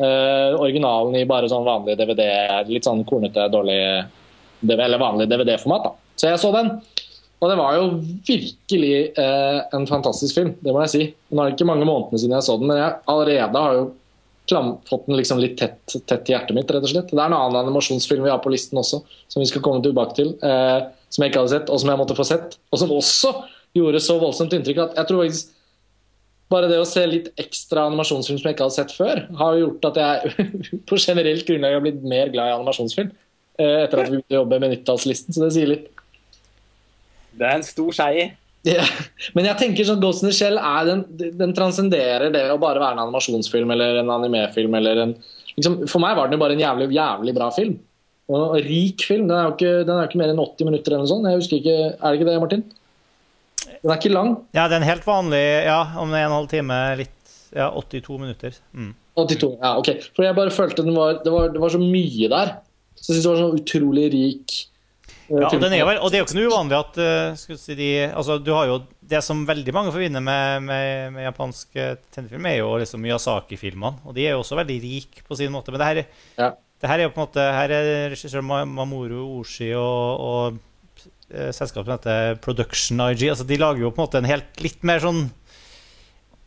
eh, 0.00 0.56
originalen 0.56 1.18
i 1.20 1.26
bare 1.28 1.50
sånn 1.52 1.66
vanlig 1.68 1.98
DVD, 2.00 2.24
litt 2.72 2.88
sånn 2.88 3.04
kornete, 3.04 3.50
dårlig 3.52 3.78
eller 4.64 5.02
vanlig 5.02 5.28
DVD-format. 5.28 5.84
da. 5.90 5.92
Så 6.16 6.28
jeg 6.30 6.40
så 6.40 6.52
den. 6.54 6.72
Og 7.42 7.50
det 7.50 7.56
var 7.58 7.74
jo 7.74 7.86
virkelig 8.28 8.94
eh, 9.18 9.58
en 9.74 9.86
fantastisk 9.88 10.36
film, 10.38 10.52
det 10.62 10.74
må 10.74 10.84
jeg 10.84 10.92
si. 10.92 11.06
Nå 11.34 11.42
er 11.42 11.50
det 11.50 11.56
ikke 11.56 11.66
mange 11.66 11.88
månedene 11.88 12.20
siden 12.22 12.36
jeg 12.36 12.46
så 12.46 12.54
den, 12.60 12.70
men 12.70 12.78
jeg 12.78 13.00
allerede 13.10 13.64
har 13.64 13.78
jo 13.80 13.88
fått 14.86 15.06
den 15.08 15.16
liksom 15.18 15.40
litt 15.42 15.56
tett, 15.58 15.80
tett 16.06 16.28
i 16.28 16.34
hjertet 16.34 16.54
mitt, 16.54 16.70
rett 16.70 16.84
og 16.86 16.92
slett. 16.92 17.10
Det 17.10 17.18
er 17.18 17.30
en 17.30 17.34
annen 17.38 17.58
animasjonsfilm 17.64 18.22
vi 18.26 18.30
har 18.30 18.42
på 18.42 18.52
listen 18.52 18.78
også, 18.78 19.00
som 19.32 19.42
vi 19.42 19.48
skal 19.50 19.62
komme 19.64 19.82
tilbake 19.82 20.14
til. 20.18 20.34
Eh, 20.38 20.84
som 21.12 21.24
jeg 21.24 21.32
ikke 21.32 21.42
hadde 21.42 21.54
sett, 21.54 21.72
og 21.72 21.80
som 21.82 21.90
jeg 21.92 22.00
måtte 22.00 22.16
få 22.16 22.26
sett. 22.26 22.56
Og 22.72 22.80
som 22.80 22.94
også 22.94 23.32
gjorde 23.76 24.00
så 24.04 24.16
voldsomt 24.20 24.54
inntrykk 24.56 24.80
at 24.84 24.96
jeg 25.00 25.08
tror 25.08 25.22
faktisk 25.24 25.58
bare 26.52 26.68
det 26.68 26.78
å 26.82 26.88
se 26.88 27.02
litt 27.08 27.30
ekstra 27.40 27.86
animasjonsfilm 27.88 28.38
som 28.38 28.48
jeg 28.48 28.56
ikke 28.56 28.66
hadde 28.66 28.76
sett 28.76 28.94
før, 28.94 29.22
har 29.38 29.58
gjort 29.58 29.86
at 29.88 30.00
jeg 30.02 30.48
på 30.88 30.98
generelt 31.00 31.46
grunnlag 31.48 31.78
har 31.78 31.84
blitt 31.84 32.02
mer 32.04 32.32
glad 32.34 32.50
i 32.50 32.56
animasjonsfilm. 32.58 33.12
Eh, 33.60 33.78
etter 33.84 34.00
at 34.00 34.08
vi 34.08 34.18
begynte 34.18 34.36
å 34.36 34.42
jobbe 34.42 34.60
med 34.60 34.74
90-tallslisten, 34.76 35.36
så 35.36 35.44
det 35.44 35.52
sier 35.56 35.70
litt. 35.70 35.88
Det 37.38 37.48
er 37.48 37.58
en 37.58 37.66
stor 37.66 37.92
seier. 37.96 38.32
Yeah. 38.62 38.86
Men 39.34 39.48
jeg 39.48 39.58
tenker 39.58 39.86
sånn 39.86 40.02
Ghost 40.02 40.22
in 40.22 40.30
the 40.30 40.34
Shell 40.36 40.58
er 40.60 40.86
den, 40.86 41.00
den 41.38 41.54
transcenderer 41.56 42.30
det 42.30 42.44
å 42.52 42.60
bare 42.62 42.78
være 42.78 42.94
en 42.94 43.08
animasjonsfilm 43.08 43.72
eller 43.74 43.98
en 44.02 44.12
animefilm. 44.14 44.76
Eller 44.78 45.00
en, 45.06 45.16
liksom, 45.56 45.80
for 45.90 46.02
meg 46.04 46.14
var 46.18 46.30
den 46.30 46.38
jo 46.38 46.42
bare 46.44 46.54
en 46.56 46.62
jævlig, 46.62 46.92
jævlig 46.94 47.34
bra 47.38 47.50
film. 47.54 47.80
Og 48.30 48.38
en 48.44 48.62
rik 48.68 49.02
film. 49.08 49.26
Den 49.26 49.34
er 49.38 49.48
jo 49.48 49.56
ikke, 49.56 49.72
den 49.88 49.96
er 49.96 50.04
jo 50.04 50.12
ikke 50.12 50.22
mer 50.22 50.34
enn 50.34 50.44
80 50.44 50.70
minutter 50.70 50.94
eller 50.94 51.04
noe 51.04 51.10
sånt. 51.10 51.28
Jeg 51.28 51.42
husker 51.42 51.58
ikke, 51.58 51.76
Er 51.90 52.06
det 52.06 52.20
ikke 52.20 52.30
det, 52.30 52.38
Martin? 52.44 52.64
Den 53.82 53.90
er 53.90 53.98
ikke 53.98 54.14
lang. 54.14 54.34
Ja, 54.54 54.68
det 54.68 54.76
er 54.76 54.80
en 54.82 54.90
helt 54.90 55.06
vanlig 55.06 55.42
Ja, 55.66 55.80
om 55.98 56.12
det 56.14 56.20
er 56.20 56.28
en 56.28 56.36
halv 56.36 56.50
time, 56.50 56.82
litt 57.00 57.38
Ja, 57.52 57.68
82 57.74 58.18
minutter. 58.22 58.54
Mm. 58.72 58.92
82. 59.18 59.56
Ja, 59.58 59.74
ok. 59.76 59.90
For 60.14 60.24
jeg 60.24 60.38
bare 60.38 60.54
følte 60.54 60.86
den 60.86 60.96
var, 60.96 61.18
det, 61.24 61.32
var, 61.34 61.50
det 61.52 61.60
var 61.60 61.74
så 61.74 61.80
mye 61.82 62.30
der. 62.32 62.54
Så 62.94 63.10
jeg 63.10 63.16
synes 63.16 63.24
det 63.26 63.32
var 63.32 63.42
sånn 63.42 63.58
utrolig 63.58 64.06
rik. 64.14 64.54
Eh, 65.32 65.40
Ja, 65.42 65.46
og, 65.48 65.60
den 65.62 65.72
vel- 65.72 65.98
og 66.02 66.08
det 66.12 66.16
er 66.18 66.22
jo 66.22 66.26
ikke 66.28 66.38
noe 66.38 66.50
uvanlig 66.52 66.76
at 66.78 66.94
eh, 67.02 67.34
si, 67.56 67.74
de, 67.78 67.88
altså, 68.12 68.32
du 68.42 68.50
har 68.54 68.64
jo 68.70 68.76
Det 69.12 69.20
som 69.24 69.46
veldig 69.48 69.72
mange 69.74 69.92
forbinder 69.92 70.20
med, 70.24 70.62
med, 70.68 71.12
med 71.16 71.22
japansk 71.26 71.66
eh, 71.76 71.94
tegnefilm, 72.14 72.46
er 72.48 72.56
jo 72.62 72.68
liksom 72.80 73.00
Miyazaki-filmene. 73.04 73.96
Og 74.08 74.12
de 74.16 74.22
er 74.26 74.32
jo 74.36 74.42
også 74.44 74.56
veldig 74.60 74.78
rike 74.82 75.18
på 75.28 75.34
sin 75.36 75.52
måte. 75.52 75.70
Men 75.74 75.80
det 75.82 75.88
her, 75.90 75.98
Ja. 76.38 76.48
det 76.80 76.88
her 76.90 76.98
er 76.98 77.02
jo 77.08 77.14
på 77.14 77.20
en 77.20 77.26
måte 77.26 77.42
Her 77.58 77.68
er 77.76 77.84
regissør 78.14 78.42
Mamoru 78.46 79.20
Oshii 79.40 79.74
og, 79.76 80.20
og 80.20 80.42
selskapet 81.32 81.86
som 81.88 81.94
heter 81.96 82.20
Production 82.44 82.96
IG. 83.10 83.22
Altså, 83.32 83.44
de 83.48 83.56
lager 83.60 83.80
jo 83.86 83.90
på 83.90 83.98
en 84.02 84.06
måte 84.06 84.18
en 84.22 84.28
helt 84.28 84.52
litt 84.64 84.82
mer 84.84 84.98
sånn 85.00 85.22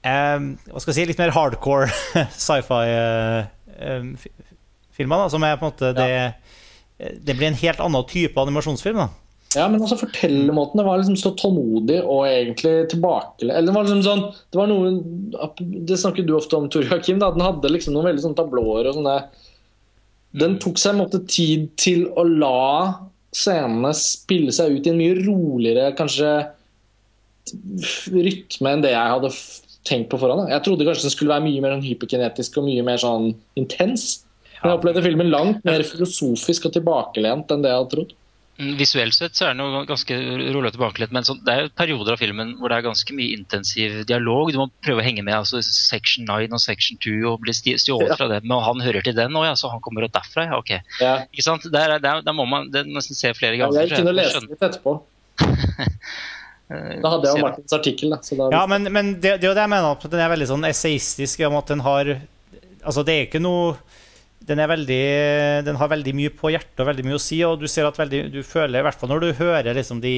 eh, 0.06 0.40
Hva 0.72 0.80
skal 0.82 0.92
jeg 0.94 0.98
si 1.00 1.06
Litt 1.10 1.22
mer 1.22 1.34
hardcore 1.36 1.88
sci-fi-filmer, 2.46 5.18
da, 5.26 5.30
som 5.34 5.42
er 5.46 5.58
på 5.60 5.66
en 5.66 5.72
måte 5.74 5.88
det 5.98 6.10
Det 6.98 7.36
blir 7.36 7.50
en 7.50 7.60
helt 7.60 7.82
annen 7.84 8.06
type 8.08 8.40
animasjonsfilm. 8.40 9.02
da 9.04 9.10
Ja, 9.56 9.68
men 9.72 9.82
også 9.84 9.98
fortellermåten. 10.00 10.84
Var 10.84 11.02
liksom 11.02 11.18
så 11.20 11.34
tålmodig 11.40 12.02
og 12.04 12.28
egentlig 12.28 12.90
tilbake... 12.92 13.48
Eller 13.48 13.68
det 13.68 13.76
var 13.76 13.88
liksom 13.88 14.04
sånn 14.06 14.24
Det 14.52 14.60
var 14.60 14.72
noe 14.72 15.50
Det 15.60 16.00
snakket 16.00 16.28
du 16.28 16.36
ofte 16.38 16.60
om, 16.60 16.70
Tor 16.72 16.88
Joakim. 16.88 17.20
Den 17.24 17.44
hadde 17.44 17.72
liksom 17.72 17.96
noen 17.96 18.10
veldig 18.12 18.26
sånne 18.26 18.40
tablåer 18.40 18.90
og 18.90 18.98
sånne 19.00 19.18
Den 20.36 20.58
tok 20.64 20.80
seg 20.82 20.96
en 20.96 21.04
måte 21.04 21.24
tid 21.32 21.70
til 21.80 22.08
å 22.16 22.26
la 22.28 22.64
scenene 23.36 23.92
spille 24.00 24.54
seg 24.56 24.78
ut 24.78 24.88
i 24.88 24.92
en 24.94 25.00
mye 25.00 25.16
roligere 25.20 25.90
kanskje 25.98 26.30
rytme 28.16 28.72
enn 28.72 28.84
det 28.84 28.94
jeg 28.94 29.12
hadde 29.12 29.32
tenkt 29.86 30.10
på 30.10 30.20
forhånd. 30.22 30.50
Jeg 30.50 30.64
trodde 30.66 30.88
kanskje 30.88 31.10
den 31.10 31.14
skulle 31.14 31.36
være 31.36 31.46
mye 31.46 31.64
mer 31.64 31.76
sånn 31.76 31.86
hyperkinetisk 31.86 32.60
og 32.60 32.68
mye 32.70 32.86
mer 32.86 33.02
sånn 33.02 33.34
intens. 33.60 34.25
Men 34.66 34.72
jeg 34.74 34.78
opplevde 34.82 35.02
filmen 35.06 35.30
langt 35.30 35.66
mer 35.68 35.84
filosofisk 35.86 36.66
og 36.66 36.74
tilbakelent 36.74 37.52
enn 37.54 37.62
det 37.62 37.70
jeg 37.70 37.78
hadde 37.84 37.92
trodd. 37.96 38.14
Mm, 38.56 38.70
Visuelt 38.80 39.12
sett 39.14 39.36
så 39.36 39.50
er 39.50 39.54
den 39.54 39.62
jo 39.68 39.82
ganske 39.86 40.16
rolig 40.56 40.70
og 40.72 40.76
tilbakelent, 40.78 41.12
men 41.12 41.26
så, 41.28 41.34
det 41.44 41.52
er 41.54 41.66
jo 41.66 41.72
perioder 41.76 42.16
av 42.16 42.22
filmen 42.22 42.54
hvor 42.58 42.72
det 42.72 42.78
er 42.80 42.86
ganske 42.88 43.14
mye 43.18 43.36
intensiv 43.36 43.98
dialog. 44.08 44.54
Du 44.56 44.62
må 44.62 44.70
prøve 44.86 45.04
å 45.04 45.06
henge 45.06 45.26
med. 45.28 45.36
altså 45.36 45.60
Section 45.62 46.24
9 46.30 46.48
og 46.56 46.62
Section 46.64 46.98
2 47.04 47.16
og 47.34 47.42
bli 47.44 47.52
stjålet 47.54 48.14
Ja. 48.14 48.18
fra 48.18 48.30
dem. 48.32 48.50
Og 48.56 48.64
han 48.64 48.80
hører 48.82 49.04
til 49.04 49.14
den, 49.18 49.36
og 49.36 49.44
ja, 49.46 49.54
så 49.60 49.70
han 49.74 49.84
kommer 49.84 50.08
derfra, 50.08 50.48
ja, 50.48 50.58
ok. 50.58 50.72
Ja. 51.04 51.14
Ikke 51.36 51.44
sant? 51.46 51.68
Der, 51.72 51.98
er- 51.98 52.00
der, 52.00 52.24
der 52.26 52.34
må 52.34 52.48
man 52.48 52.72
det 52.72 52.86
nesten 52.88 53.14
se 53.20 53.34
flere 53.38 53.60
Ja, 53.60 53.68
ganger. 53.68 53.86
jeg 53.92 54.00
kunne 54.00 54.16
lese 54.18 54.42
litt 54.48 54.64
etterpå. 54.72 54.98
Da 56.66 57.10
hadde 57.14 57.28
jeg 57.30 57.38
jo. 57.38 57.44
Martins 57.46 57.74
artikkel. 57.78 58.10
Da, 58.16 58.18
så 58.26 58.36
da 58.40 58.48
Ja, 58.56 58.64
men, 58.66 58.88
men 58.90 59.12
det, 59.22 59.36
det 59.38 59.46
er 59.46 59.52
jo 59.52 59.58
det 59.58 59.62
jeg 59.68 59.70
mener, 59.70 59.92
at 60.00 60.08
den 60.10 60.24
er 60.24 60.32
veldig 60.32 60.48
sånn 60.50 60.66
essayistisk. 60.66 61.44
Om 61.46 61.60
at 61.60 61.68
den 61.76 61.84
har 61.86 62.10
Altså, 62.86 63.04
det 63.06 63.14
er 63.20 63.24
ikke 63.28 63.42
noe 63.42 63.76
den, 64.46 64.62
veldig, 64.70 65.04
den 65.66 65.80
har 65.80 65.92
veldig 65.92 66.14
mye 66.18 66.34
på 66.34 66.52
hjertet 66.54 66.84
og 66.84 66.90
veldig 66.92 67.06
mye 67.08 67.20
å 67.20 67.24
si. 67.24 67.40
Og 67.48 67.62
du 67.62 67.68
ser 67.72 67.88
at 67.88 67.98
veldig, 68.00 68.26
du 68.34 68.42
føler, 68.46 68.80
i 68.80 68.86
hvert 68.86 69.00
fall 69.00 69.12
når 69.14 69.24
du 69.24 69.40
hører 69.40 69.78
liksom 69.78 70.04
de, 70.04 70.18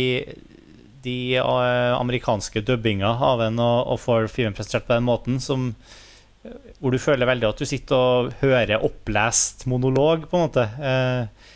de 1.06 1.20
eh, 1.40 1.94
amerikanske 1.96 2.66
dubbinga 2.68 3.14
av 3.30 3.46
en 3.48 3.64
og, 3.64 3.80
og 3.94 4.04
får 4.04 4.30
filmen 4.34 4.58
presentert 4.58 4.90
på 4.90 4.98
den 4.98 5.08
måten, 5.08 5.40
som 5.44 5.72
hvor 6.80 6.94
du 6.94 7.00
føler 7.02 7.28
veldig 7.28 7.50
at 7.50 7.62
du 7.62 7.68
sitter 7.68 7.98
og 7.98 8.36
hører 8.42 8.84
opplest 8.86 9.66
monolog, 9.70 10.28
på 10.30 10.38
en 10.38 10.46
måte. 10.46 10.66
Eh, 10.80 11.48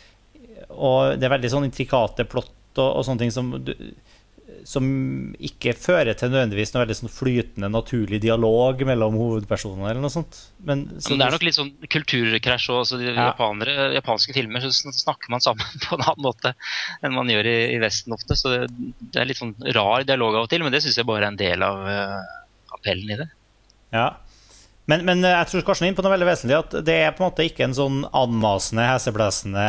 og 0.72 1.18
det 1.20 1.28
er 1.28 1.34
veldig 1.36 1.52
sånn 1.52 1.68
intrikate 1.68 2.26
plott 2.28 2.80
og, 2.80 2.88
og 2.88 3.04
sånne 3.06 3.24
ting 3.24 3.34
som, 3.34 3.52
du, 3.62 3.72
som 4.68 4.84
ikke 5.42 5.72
fører 5.76 6.16
til 6.18 6.30
nødvendigvis 6.32 6.72
noe 6.74 6.82
veldig 6.84 6.96
sånn 6.98 7.12
flytende, 7.12 7.70
naturlig 7.72 8.20
dialog 8.22 8.82
mellom 8.88 9.16
hovedpersonene. 9.18 9.90
eller 9.90 10.04
noe 10.04 10.12
sånt. 10.14 10.38
Men, 10.62 10.84
Men 10.92 11.18
det 11.20 11.26
er 11.26 11.36
nok 11.36 11.46
litt 11.46 11.58
sånn 11.58 11.72
kulturkrasj 11.92 12.68
òg. 12.72 12.80
Altså, 12.82 13.00
Ja. 13.02 13.30
japanske 13.98 14.34
filmer 14.36 14.64
så 14.64 14.72
snakker 14.72 15.30
man 15.34 15.44
sammen 15.44 15.66
på 15.86 15.98
en 15.98 16.06
annen 16.06 16.26
måte 16.26 16.54
enn 17.02 17.14
man 17.16 17.30
gjør 17.32 17.48
i, 17.50 17.56
i 17.74 17.78
Vesten 17.82 18.14
ofte. 18.14 18.38
Så 18.38 18.52
det, 18.54 18.66
det 19.12 19.22
er 19.22 19.30
litt 19.30 19.40
sånn 19.42 19.54
rar 19.74 20.06
dialog 20.08 20.36
av 20.36 20.46
og 20.46 20.52
til, 20.52 20.62
men 20.62 20.72
det 20.74 20.82
syns 20.84 20.98
jeg 21.00 21.08
bare 21.08 21.26
er 21.26 21.32
en 21.32 21.40
del 21.40 21.62
av 21.66 21.82
uh, 21.86 22.20
appellen 22.78 23.10
i 23.10 23.18
det. 23.22 23.30
Ja. 23.92 24.10
Men, 24.90 25.04
men 25.06 25.22
jeg 25.22 25.46
tror 25.48 25.62
Karsten 25.66 25.86
er 25.86 25.92
inne 25.92 25.98
på 25.98 26.02
noe 26.04 26.14
veldig 26.16 26.26
vesentlig. 26.26 26.58
At 26.58 26.78
det 26.86 26.96
er 27.04 27.12
på 27.14 27.22
en 27.22 27.28
måte 27.30 27.44
ikke 27.46 27.66
en 27.68 27.76
sånn 27.76 28.00
anmasende, 28.18 28.86
heseblesende, 28.90 29.66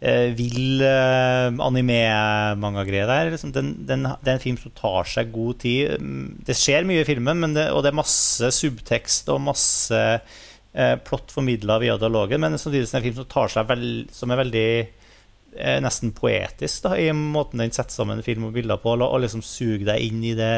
eh, 0.00 0.32
vill 0.36 0.82
eh, 0.84 1.48
anime-manga-greie 1.66 3.06
der. 3.08 3.30
Liksom, 3.32 3.52
den, 3.54 3.72
den, 3.88 4.08
det 4.22 4.32
er 4.32 4.38
en 4.38 4.42
film 4.42 4.58
som 4.60 4.74
tar 4.76 5.08
seg 5.10 5.32
god 5.34 5.60
tid. 5.64 5.96
Mm, 6.02 6.42
Det 6.46 6.56
skjer 6.58 6.88
mye 6.88 7.04
i 7.04 7.08
filmen, 7.08 7.40
men 7.42 7.56
det, 7.56 7.68
og 7.72 7.84
det 7.84 7.92
er 7.92 8.00
masse 8.02 8.52
subtekst 8.58 9.30
og 9.34 9.44
masse 9.48 10.02
eh, 10.16 10.94
plott 11.06 11.34
formidla 11.34 11.80
via 11.82 11.98
dialogen. 12.00 12.42
Men 12.44 12.58
samtidig 12.58 12.86
er 12.86 12.92
det 12.92 13.00
en 13.00 13.08
film 13.08 13.20
som, 13.22 13.30
tar 13.32 13.52
seg 13.56 13.70
vel, 13.72 13.86
som 14.14 14.32
er 14.32 14.42
veldig 14.42 14.68
eh, 14.80 15.78
nesten 15.84 16.12
poetisk 16.16 16.88
da, 16.88 16.96
i 17.00 17.08
måten 17.16 17.64
den 17.64 17.74
setter 17.74 17.96
sammen 17.96 18.24
film 18.26 18.48
og 18.50 18.56
bilder 18.56 18.80
på, 18.82 18.96
og, 18.96 19.08
og 19.08 19.24
liksom 19.24 19.44
suger 19.44 19.86
deg 19.94 20.08
inn 20.10 20.24
i 20.26 20.36
det 20.38 20.56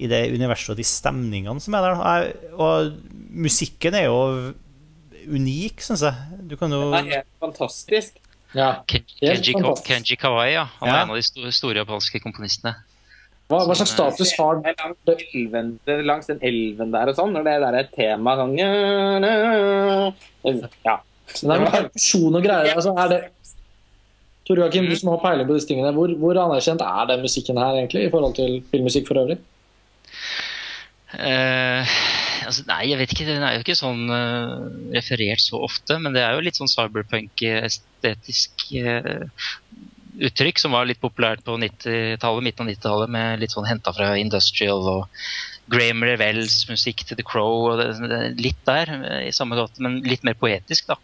i 0.00 0.06
det 0.08 0.20
universet 0.32 0.70
og 0.72 0.78
de 0.78 0.86
stemningene 0.86 1.60
som 1.60 1.74
er 1.76 1.86
der. 1.90 2.28
Og 2.54 2.92
musikken 3.34 3.96
er 3.98 4.06
jo 4.06 4.52
unik, 5.28 5.82
syns 5.84 6.04
jeg. 6.06 6.38
Du 6.48 6.56
kan 6.56 6.72
jo 6.72 6.86
Det 6.94 7.00
er 7.00 7.16
helt 7.18 7.32
fantastisk. 7.42 8.20
Ja. 8.54 8.82
Ken- 8.90 9.04
Kenji, 9.20 9.54
Kenji 9.86 10.16
Kawai, 10.18 10.52
ja. 10.52 10.64
Han 10.80 10.88
Ja. 10.88 10.94
er 10.96 11.02
en 11.04 11.10
av 11.10 11.16
de 11.16 11.22
store, 11.22 11.52
store 11.52 11.74
japanske 11.84 12.20
komponistene. 12.20 12.74
Hva, 13.50 13.64
hva 13.66 13.74
slags 13.74 13.90
status 13.90 14.32
har 14.38 14.60
Det 14.62 14.76
langs, 14.78 14.98
elven, 15.34 15.80
langs 16.06 16.26
den 16.26 16.38
elven 16.42 16.92
der 16.92 17.08
og 17.10 17.16
sånn, 17.16 17.32
når 17.34 17.44
det 17.44 17.54
der 17.64 17.74
er 17.80 17.88
tema 17.94 18.36
sånn 18.38 18.56
Ja. 20.84 21.00
Det 21.30 21.44
er 21.44 21.58
noe 21.60 21.70
perkusjon 21.70 22.34
og 22.36 22.42
greier. 22.42 22.74
Altså, 22.74 22.94
er 22.98 23.08
det 23.08 23.20
Tor 24.46 24.56
Joakim, 24.56 24.86
du 24.88 24.96
som 24.98 25.10
har 25.10 25.18
peiling 25.22 25.46
på 25.46 25.54
disse 25.54 25.68
tingene, 25.70 25.92
hvor, 25.94 26.10
hvor 26.18 26.34
anerkjent 26.42 26.80
er 26.82 27.06
den 27.06 27.20
musikken 27.22 27.58
her 27.60 27.76
egentlig 27.78 28.06
i 28.06 28.10
forhold 28.10 28.34
til 28.34 28.56
filmmusikk 28.72 29.06
for 29.06 29.20
øvrig? 29.22 29.38
Uh, 31.14 31.86
altså, 32.46 32.64
nei, 32.66 32.80
jeg 32.90 32.98
vet 32.98 33.12
ikke. 33.14 33.26
Den 33.28 33.42
er 33.46 33.56
jo 33.56 33.62
ikke 33.64 33.78
sånn 33.78 34.02
uh, 34.10 34.66
referert 34.94 35.42
så 35.42 35.58
ofte, 35.66 35.98
men 36.02 36.14
det 36.14 36.22
er 36.22 36.34
jo 36.34 36.42
litt 36.46 36.58
sånn 36.58 36.70
cyberpunk-estetisk 36.70 37.86
eh, 38.04 39.26
uttrykk 40.20 40.58
som 40.58 40.72
var 40.74 40.88
litt 40.88 41.00
populært 41.00 41.44
på 41.46 41.56
90-tallet, 41.60 42.42
midten 42.44 42.66
av 42.66 42.72
90-tallet, 42.72 43.12
med 43.14 43.40
litt 43.40 43.54
sånn 43.54 43.68
henta 43.68 43.92
fra 43.96 44.12
industrial 44.20 44.82
og 44.96 45.22
Graham 45.70 46.02
Revels 46.04 46.64
musikk 46.70 47.04
til 47.06 47.16
The 47.20 47.26
Crow. 47.26 47.70
Og 47.72 47.78
det, 47.80 47.92
det, 48.10 48.22
litt 48.42 48.64
der, 48.66 48.90
eh, 49.00 49.28
i 49.28 49.32
samme 49.36 49.56
gate, 49.58 49.80
men 49.84 50.00
litt 50.06 50.24
mer 50.26 50.34
poetisk, 50.40 50.90
da. 50.90 50.98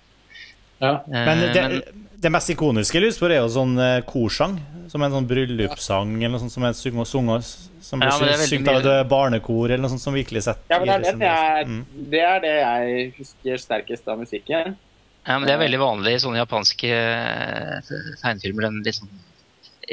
Ja. 0.83 0.95
Eh, 1.07 1.25
Men 1.31 1.39
det, 1.41 1.63
men- 1.63 2.03
det 2.21 2.31
mest 2.33 2.51
ikoniske 2.51 3.01
på 3.01 3.31
er 3.31 3.39
jo 3.43 3.49
sånn 3.53 3.79
eh, 3.79 4.01
korsang. 4.09 4.59
Som 4.89 5.03
en 5.03 5.11
sånn 5.13 5.27
bryllupssang 5.27 6.13
eller 6.23 6.37
noe 6.37 6.41
sånt 6.41 6.53
som 6.53 6.65
er 6.65 6.73
sunget, 6.73 7.09
sunget 7.11 7.45
som 7.83 8.01
blir 8.01 8.09
Ja, 8.09 8.37
syngt 8.47 8.69
av 8.71 8.87
et 8.87 9.09
barnekor 9.11 9.67
eller 9.67 9.83
noe 9.83 9.91
sånt 9.91 10.01
som 10.01 10.15
virkelig 10.15 10.45
setter 10.47 10.63
ja, 10.71 10.79
men 10.79 11.03
det 11.03 11.11
er, 11.11 11.17
det, 11.19 11.27
jeg, 11.27 11.67
Mm. 11.67 11.83
det 12.13 12.21
er 12.23 12.41
det 12.41 12.53
jeg 12.55 13.15
husker 13.19 13.57
sterkest 13.59 14.09
av 14.09 14.19
musikken. 14.23 14.77
Ja, 15.27 15.39
men 15.39 15.47
Det 15.49 15.55
er 15.57 15.59
veldig 15.65 15.79
vanlig 15.83 16.13
i 16.15 16.21
sånne 16.23 16.39
japanske 16.39 16.91
eh, 16.93 17.95
tegnefilmer, 18.23 18.69
den 18.69 18.83
litt 18.87 18.99
sånn 19.01 19.11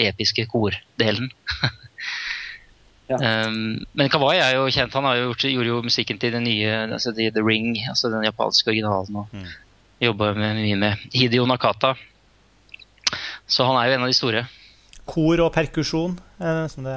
episke 0.08 0.46
kordelen. 0.51 1.32
Ja. 3.12 3.17
um, 3.19 3.82
men 3.99 4.08
Kawai 4.10 4.38
er 4.40 4.53
jo 4.56 4.69
kjent. 4.72 4.94
Han 4.96 5.03
har 5.03 5.17
jo 5.19 5.26
gjort, 5.28 5.44
gjorde 5.51 5.67
jo 5.74 5.80
musikken 5.83 6.17
til 6.22 6.32
den 6.32 6.46
nye 6.48 6.69
altså 6.96 7.12
The, 7.14 7.26
The 7.35 7.44
Ring, 7.44 7.74
altså 7.92 8.08
den 8.14 8.24
japanske 8.24 8.72
originalen. 8.72 9.17
og 9.19 9.28
Mm. 9.35 9.49
Jobba 10.01 10.30
mye 10.35 10.78
med 10.80 11.03
Hidio 11.14 11.44
Nakata. 11.46 11.94
Så 13.46 13.67
han 13.67 13.76
er 13.78 13.90
jo 13.92 13.98
en 13.98 14.06
av 14.08 14.10
de 14.12 14.16
store. 14.17 14.46
Kor 15.06 15.44
og 15.44 15.51
perkusjon. 15.53 16.16
Er 16.40 16.67
som 16.72 16.88
det 16.88 16.96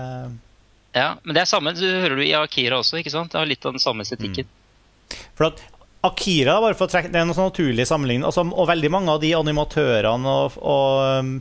Ja, 0.94 1.17
Men 1.24 1.35
det 1.35 1.42
er 1.42 1.51
samme, 1.51 1.74
du 1.74 1.85
hører 1.85 2.17
du 2.17 2.22
i 2.22 2.33
Akira 2.38 2.78
også. 2.78 2.99
ikke 3.02 3.10
sant? 3.12 3.33
Det 3.35 3.38
har 3.38 3.47
litt 3.51 3.67
av 3.67 3.74
den 3.74 3.83
samme 3.83 4.06
estetikken. 4.06 4.47
For 5.35 5.51
at 5.51 5.60
Akira, 6.08 6.58
bare 6.62 6.76
for 6.78 6.89
å 6.89 6.92
trekke, 6.92 7.10
det 7.12 7.21
er 7.21 7.28
noe 7.28 7.37
sånn 7.37 7.51
naturlig 7.51 7.87
sammenligning, 7.89 8.26
altså, 8.28 8.44
og 8.47 8.71
veldig 8.71 8.90
mange 8.94 9.12
av 9.15 9.21
de 9.22 9.33
animatørene 9.39 10.37
og, 10.42 10.56
og 10.62 11.21
um, 11.21 11.35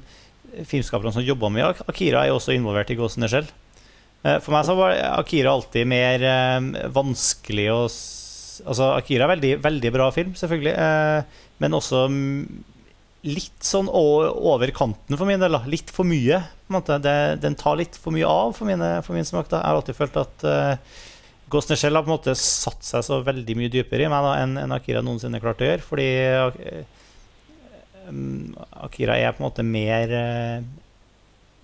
filmskaperne 0.68 1.14
som 1.16 1.26
jobber 1.26 1.54
med 1.54 1.84
Akira, 1.86 2.24
er 2.24 2.32
jo 2.32 2.40
også 2.40 2.56
involvert 2.56 2.94
i 2.94 2.98
in 2.98 3.26
the 3.26 3.32
Shell. 3.32 3.50
Eh, 4.26 4.38
For 4.42 4.56
meg 4.56 4.68
så 4.68 4.76
var 4.78 4.98
Akira 5.16 5.56
alltid 5.56 5.88
mer 5.88 6.30
um, 6.60 6.76
vanskelig 7.02 7.72
å 7.74 7.82
Altså, 8.56 8.86
Akira 8.96 9.26
er 9.26 9.34
veldig, 9.34 9.50
veldig 9.60 9.90
bra 9.92 10.06
film, 10.16 10.30
selvfølgelig, 10.40 10.72
uh, 10.80 11.50
men 11.60 11.74
også 11.76 12.06
um, 12.08 12.22
litt 13.26 13.66
sånn 13.66 13.90
over 13.92 14.72
kanten 14.76 15.18
for 15.18 15.28
min 15.28 15.42
del. 15.42 15.58
Litt 15.68 15.92
for 15.94 16.08
mye. 16.08 16.40
Det, 16.70 17.16
den 17.42 17.58
tar 17.60 17.80
litt 17.80 17.98
for 18.00 18.16
mye 18.16 18.30
av 18.30 18.54
for, 18.58 18.70
mine, 18.70 18.92
for 19.06 19.18
min 19.18 19.28
smak. 19.28 19.50
da. 19.50 19.60
Jeg 19.60 19.68
har 19.68 19.80
alltid 19.82 19.98
følt 19.98 20.20
at 20.22 20.46
eh, 20.50 20.96
Ghost 21.50 21.70
in 21.70 21.76
the 21.76 21.80
Shell 21.80 21.96
har 21.96 22.06
på 22.06 22.10
en 22.10 22.16
måte 22.16 22.34
satt 22.40 22.86
seg 22.86 23.04
så 23.06 23.20
veldig 23.26 23.56
mye 23.58 23.72
dypere 23.74 24.08
i 24.08 24.12
meg 24.12 24.30
enn 24.40 24.58
en 24.64 24.74
Akira 24.74 25.04
noensinne 25.06 25.42
klarte 25.44 25.66
å 25.66 25.70
gjøre. 25.70 25.86
Fordi 25.86 26.08
eh, 26.26 26.88
um, 28.10 28.56
Akira 28.88 29.18
er 29.22 29.36
på 29.36 29.44
en 29.44 29.48
måte 29.48 29.66
mer 29.66 30.14
eh, 30.16 30.66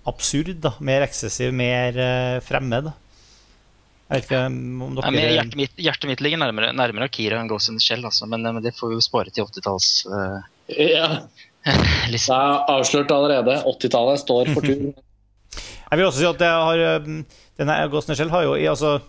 absurd, 0.08 0.54
da. 0.62 0.76
Mer 0.84 1.06
eksessiv, 1.08 1.50
mer 1.56 1.98
eh, 1.98 2.38
fremmed. 2.46 2.92
Jeg 4.12 4.20
vet 4.20 4.28
ikke 4.28 4.40
om 4.46 4.56
Ja, 4.84 4.94
dere 5.00 5.12
men 5.14 5.22
hjertet, 5.22 5.58
mitt, 5.58 5.78
hjertet 5.80 6.10
mitt 6.10 6.22
ligger 6.24 6.42
nærmere, 6.42 6.72
nærmere 6.76 7.08
Akira 7.08 7.40
enn 7.40 7.48
Ghost 7.50 7.72
in 7.72 7.78
the 7.80 7.82
Shell, 7.82 8.04
altså. 8.06 8.28
men, 8.30 8.46
eh, 8.46 8.54
men 8.54 8.62
det 8.62 8.76
får 8.78 8.92
vi 8.92 9.00
jo 9.00 9.04
spare 9.04 9.34
til 9.34 9.48
80-talls 9.48 9.92
uh, 10.12 10.42
Ja, 10.78 11.08
det 12.12 12.20
er 12.22 12.68
avslørt 12.70 13.10
allerede. 13.14 13.62
80-tallet 13.66 14.22
står 14.22 14.52
for 14.54 14.66
tur. 14.66 14.92
Jeg 15.92 16.00
vil 16.00 16.06
også 16.06 16.22
si 16.22 16.28
at 16.28 16.38
det 16.40 16.48
har 16.48 17.02
denne 17.60 17.74
Ghost 17.92 18.08
in 18.08 18.14
the 18.14 18.22
Shell 18.22 18.30
har 18.32 18.46
jo 18.46 18.54
i 18.56 18.68
altså 18.70 19.00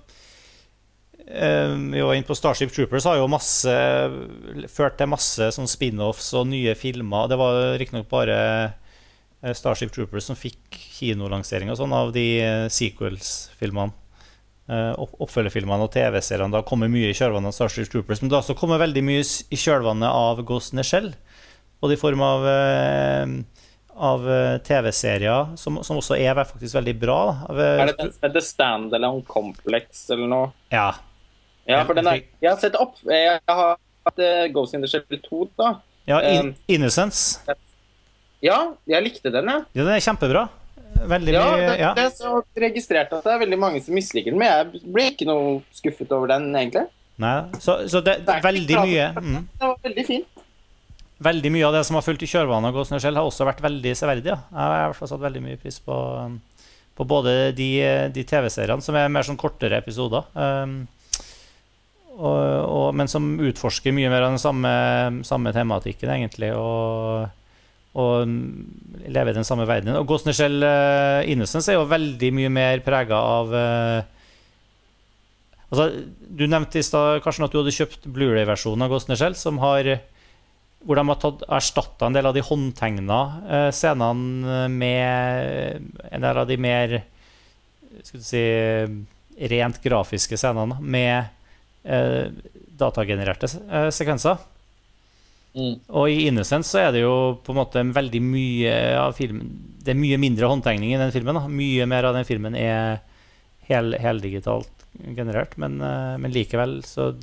Vi 1.25 2.01
var 2.01 2.13
inne 2.13 2.27
på 2.27 2.35
Starship 2.35 2.71
Troopers 2.75 3.05
har 3.07 3.17
jo 3.17 3.29
masse 3.31 3.71
ført 4.71 4.97
til 4.99 5.09
masse 5.11 5.47
sånn 5.55 5.69
spin-offs 5.71 6.33
og 6.35 6.49
nye 6.51 6.73
filmer. 6.75 7.29
Det 7.31 7.37
var 7.39 7.59
riktignok 7.79 8.09
bare 8.11 8.37
eh, 8.67 9.53
Starship 9.55 9.93
Troopers 9.95 10.27
som 10.27 10.39
fikk 10.39 10.75
kinolansering 10.99 11.71
og 11.71 11.79
sånn 11.79 11.95
av 11.95 12.11
de 12.15 12.25
eh, 12.43 12.65
sequels-filmene. 12.71 13.95
Eh, 14.67 14.91
Oppfølgerfilmene 14.99 15.87
og 15.87 15.93
TV-seriene. 15.95 16.51
Da 16.53 16.63
kommer 16.67 16.91
mye 16.91 17.13
i 17.13 17.15
kjølvannet 17.15 17.53
av 17.53 17.55
Starship 17.55 17.91
Troopers. 17.93 18.21
Men 18.21 18.31
det 18.31 18.37
har 18.37 18.43
også 18.43 18.57
kommet 18.59 18.83
veldig 18.83 19.05
mye 19.07 19.23
i 19.23 19.59
kjølvannet 19.63 20.11
av 20.11 20.43
Ghost 20.47 20.75
in 20.75 20.83
the 20.83 20.87
Shell. 20.87 21.13
Både 21.83 21.95
i 21.95 22.03
form 22.03 22.23
av 22.23 22.47
av 23.93 24.23
TV-serier, 24.65 25.51
som, 25.59 25.75
som 25.85 25.99
også 25.99 26.15
er 26.17 26.33
faktisk 26.39 26.79
veldig 26.79 26.93
bra. 26.97 27.17
da. 27.45 27.65
Er 27.83 27.91
det 27.91 27.97
den 27.99 28.09
som 28.15 28.23
heter 28.25 28.41
Standalone 28.41 29.21
Complex 29.29 30.07
eller 30.09 30.31
noe? 30.31 30.47
Ja. 30.73 30.87
Ja, 31.69 31.83
for 31.87 31.95
den 31.95 32.07
er, 32.11 32.23
jeg 32.43 32.49
har 32.51 32.59
sett 32.59 32.75
opp. 32.75 32.97
Jeg 33.07 33.39
har 33.47 33.77
hatt 34.07 34.19
eh, 34.19 34.47
Ghost 34.51 34.75
in 34.75 34.83
the 34.83 34.89
Shell 34.91 35.05
2, 35.07 35.43
da. 35.59 35.69
ja 36.09 36.17
in, 36.33 36.49
Um, 36.49 36.55
Innocence. 36.67 37.39
Ja, 38.43 38.57
jeg 38.89 39.05
likte 39.05 39.31
den, 39.31 39.47
jeg. 39.47 39.63
Ja, 39.71 39.85
den 39.85 39.93
er 39.95 40.03
kjempebra. 40.03 40.47
Veldig 41.07 41.33
Ja, 41.33 41.43
mye 41.51 41.61
det, 41.63 41.77
ja. 41.79 41.93
det 41.97 42.03
er 42.05 42.11
så 42.15 42.41
registrert 42.59 43.13
at 43.15 43.23
det 43.25 43.31
er 43.33 43.39
veldig 43.41 43.57
mange 43.59 43.79
som 43.83 43.95
misliker 43.95 44.31
den, 44.31 44.39
men 44.39 44.51
jeg 44.51 44.83
ble 44.93 45.05
ikke 45.13 45.25
noe 45.27 45.55
skuffet 45.75 46.11
over 46.15 46.29
den, 46.35 46.49
egentlig. 46.55 46.85
Nei, 47.23 47.33
så, 47.63 47.79
så 47.89 48.01
det, 48.03 48.19
Det 48.27 48.35
er 48.39 48.41
veldig 48.41 48.77
mye 48.81 49.03
mm, 49.13 49.41
Det 49.59 49.67
var 49.69 49.75
veldig 49.85 50.05
fint. 50.07 50.43
Veldig 51.23 51.51
mye 51.53 51.65
av 51.67 51.75
det 51.77 51.83
som 51.87 51.95
har 51.97 52.03
fulgt 52.05 52.23
i 52.25 52.29
kjølvannet 52.29 52.71
av 52.71 52.75
Ghost 52.77 52.91
in 52.91 52.97
the 52.97 53.03
Shell, 53.05 53.15
har 53.19 53.27
også 53.29 53.45
vært 53.47 53.61
veldig 53.63 53.93
severdig. 53.95 54.31
Ja. 54.33 54.39
Jeg 54.51 54.59
har 54.59 54.75
i 54.79 54.87
hvert 54.91 54.99
fall 54.99 55.11
satt 55.13 55.21
veldig 55.23 55.43
mye 55.45 55.59
pris 55.61 55.77
på, 55.85 55.97
um, 56.19 56.39
på 56.99 57.07
både 57.07 57.35
de, 57.55 57.69
de 58.15 58.25
TV-seriene, 58.27 58.83
som 58.83 58.97
er 58.99 59.11
mer 59.13 59.23
sånn 59.27 59.39
kortere 59.39 59.79
episoder, 59.79 60.25
um, 60.35 60.81
og, 62.13 62.41
og, 62.69 62.87
men 62.97 63.09
som 63.09 63.33
utforsker 63.41 63.95
mye 63.95 64.11
mer 64.11 64.25
av 64.25 64.35
den 64.35 64.41
samme, 64.41 64.73
samme 65.25 65.53
tematikken, 65.55 66.11
egentlig, 66.13 66.51
og, 66.53 67.25
og 67.97 68.33
lever 69.07 69.33
i 69.33 69.37
den 69.39 69.47
samme 69.47 69.67
verdenen. 69.69 69.97
Og 70.01 70.07
Ghost 70.09 70.29
Nichelle 70.29 70.69
uh, 70.69 71.29
Innocence 71.29 71.71
er 71.71 71.79
jo 71.79 71.89
veldig 71.89 72.33
mye 72.37 72.51
mer 72.53 72.83
prega 72.85 73.21
av 73.37 73.53
uh, 73.53 74.09
Altså, 75.73 75.87
du 76.29 76.43
nevnte 76.45 76.77
i 76.77 76.85
stad 76.85 77.23
Karsten, 77.25 77.47
at 77.47 77.53
du 77.53 77.57
hadde 77.57 77.71
kjøpt 77.73 78.03
Blu-ray-versjonen 78.13 78.85
av 78.85 78.91
Ghost 78.93 79.07
Nichelle, 79.09 79.33
som 79.33 79.57
har 79.57 79.87
hvor 80.83 80.99
de 80.99 81.05
har 81.07 81.19
tatt, 81.19 81.43
erstatta 81.47 82.07
en 82.07 82.15
del 82.17 82.27
av 82.27 82.35
de 82.35 82.43
håndtegna 82.43 83.19
eh, 83.47 83.69
scenene 83.75 84.67
med 84.71 85.87
en 86.11 86.25
del 86.25 86.41
av 86.41 86.49
de 86.49 86.57
mer 86.59 86.97
si, 88.03 88.43
rent 89.53 89.79
grafiske 89.83 90.39
scenene 90.39 90.79
med 90.81 91.31
eh, 91.83 92.27
datagenererte 92.79 93.49
eh, 93.69 93.89
sekvenser. 93.93 94.41
Mm. 95.53 95.75
Og 95.93 96.09
i 96.09 96.27
Innocence 96.29 96.71
så 96.73 96.81
er 96.81 96.93
det 96.95 97.03
jo 97.03 97.15
på 97.45 97.53
en 97.53 97.59
måte 97.59 97.83
veldig 97.93 98.19
mye 98.25 98.71
av 98.97 99.11
filmen 99.13 99.51
Det 99.83 99.91
er 99.93 99.99
mye 99.99 100.17
mindre 100.17 100.49
håndtegning 100.49 100.95
i 100.95 100.97
den 100.97 101.13
filmen. 101.13 101.37
Da. 101.37 101.45
Mye 101.45 101.85
mer 101.89 102.07
av 102.09 102.17
den 102.17 102.25
filmen 102.25 102.57
er 102.57 103.03
hel, 103.69 103.93
heldigitalt 104.01 104.71
generert, 105.13 105.55
men, 105.61 105.79
eh, 105.81 106.17
men 106.17 106.33
likevel 106.33 106.81
så 106.87 107.13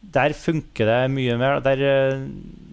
Der 0.00 0.32
funker 0.32 0.86
det 0.88 1.10
mye 1.12 1.36
mer. 1.36 1.60
Der 1.60 1.76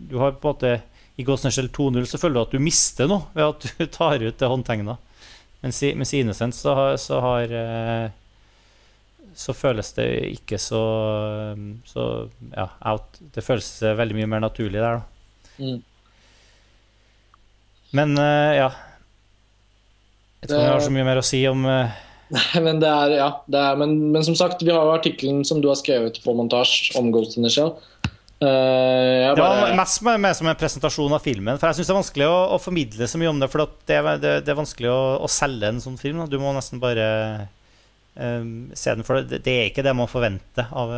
du 0.09 0.17
har 0.17 0.31
på 0.31 0.47
en 0.47 0.53
måte 0.55 0.81
I 1.17 1.25
Shell 1.51 1.67
2.0 1.67 2.05
så 2.07 2.17
føler 2.17 2.33
du 2.35 2.41
at 2.41 2.53
du 2.55 2.59
mister 2.59 3.07
noe 3.07 3.27
ved 3.33 3.43
at 3.43 3.65
du 3.67 3.85
tar 3.99 4.23
ut 4.23 4.37
det 4.37 4.47
håndtegna. 4.47 4.97
Mens 5.61 5.83
i, 5.83 5.93
mens 5.93 6.13
i 6.13 6.21
Innocence 6.21 6.61
så 6.61 6.73
har, 6.73 6.97
så 6.97 7.19
har 7.19 7.51
så 9.37 9.53
føles 9.53 9.91
det 9.93 10.07
ikke 10.31 10.57
så, 10.61 10.81
så 11.85 12.03
ja, 12.49 12.67
out. 12.89 13.19
Det 13.35 13.43
føles 13.45 13.69
veldig 13.99 14.17
mye 14.17 14.29
mer 14.31 14.41
naturlig 14.47 14.81
der, 14.81 14.97
da. 14.97 15.61
Mm. 15.61 15.77
Men 17.97 18.17
eh, 18.19 18.51
ja 18.59 18.67
Jeg 20.41 20.49
tror 20.49 20.57
Det- 20.57 20.65
jeg 20.65 20.73
har 20.73 20.83
så 20.83 20.93
mye 20.93 21.05
mer 21.07 21.21
å 21.21 21.25
si 21.25 21.39
om 21.49 21.63
eh, 21.65 21.95
Nei, 22.35 22.59
men 22.59 22.81
det 22.83 22.89
er, 22.91 23.13
ja, 23.15 23.29
det 23.47 23.59
er, 23.63 23.77
men, 23.79 23.93
men 24.11 24.25
som 24.27 24.35
sagt, 24.35 24.59
vi 24.59 24.73
har 24.73 24.83
jo 24.83 24.95
artikkelen 24.97 25.45
som 25.47 25.61
du 25.63 25.69
har 25.71 25.77
skrevet 25.79 26.19
på 26.19 26.33
montasje 26.35 26.97
om 26.99 27.07
Ghost 27.15 27.37
in 27.39 27.47
the 27.47 27.51
Shell. 27.53 27.69
Uh, 28.41 29.31
bare... 29.31 29.35
Det 29.37 29.45
var 29.45 29.71
mest 29.79 30.01
med, 30.03 30.19
med 30.25 30.35
som 30.35 30.49
en 30.51 30.59
presentasjon 30.59 31.15
av 31.15 31.23
filmen. 31.23 31.55
For 31.55 31.71
jeg 31.71 31.79
syns 31.79 31.87
det 31.87 31.93
er 31.93 31.99
vanskelig 32.01 32.27
å, 32.27 32.35
å 32.51 32.59
formidle 32.59 33.07
så 33.07 33.21
mye 33.21 33.31
om 33.31 33.39
det. 33.39 33.47
For 33.53 33.63
det, 33.63 34.01
det, 34.19 34.33
det 34.43 34.51
er 34.51 34.59
vanskelig 34.59 34.91
å, 34.91 34.99
å 35.23 35.29
selge 35.31 35.71
en 35.71 35.79
sånn 35.85 35.95
film. 36.01 36.19
Du 36.27 36.35
må 36.41 36.51
nesten 36.57 36.83
bare 36.83 37.07
eh, 38.17 38.43
se 38.73 38.97
den. 38.97 39.05
For 39.07 39.21
det, 39.21 39.43
det 39.45 39.55
er 39.55 39.71
ikke 39.71 39.85
det 39.85 39.95
man 39.97 40.11
forventer 40.11 40.69
av 40.73 40.93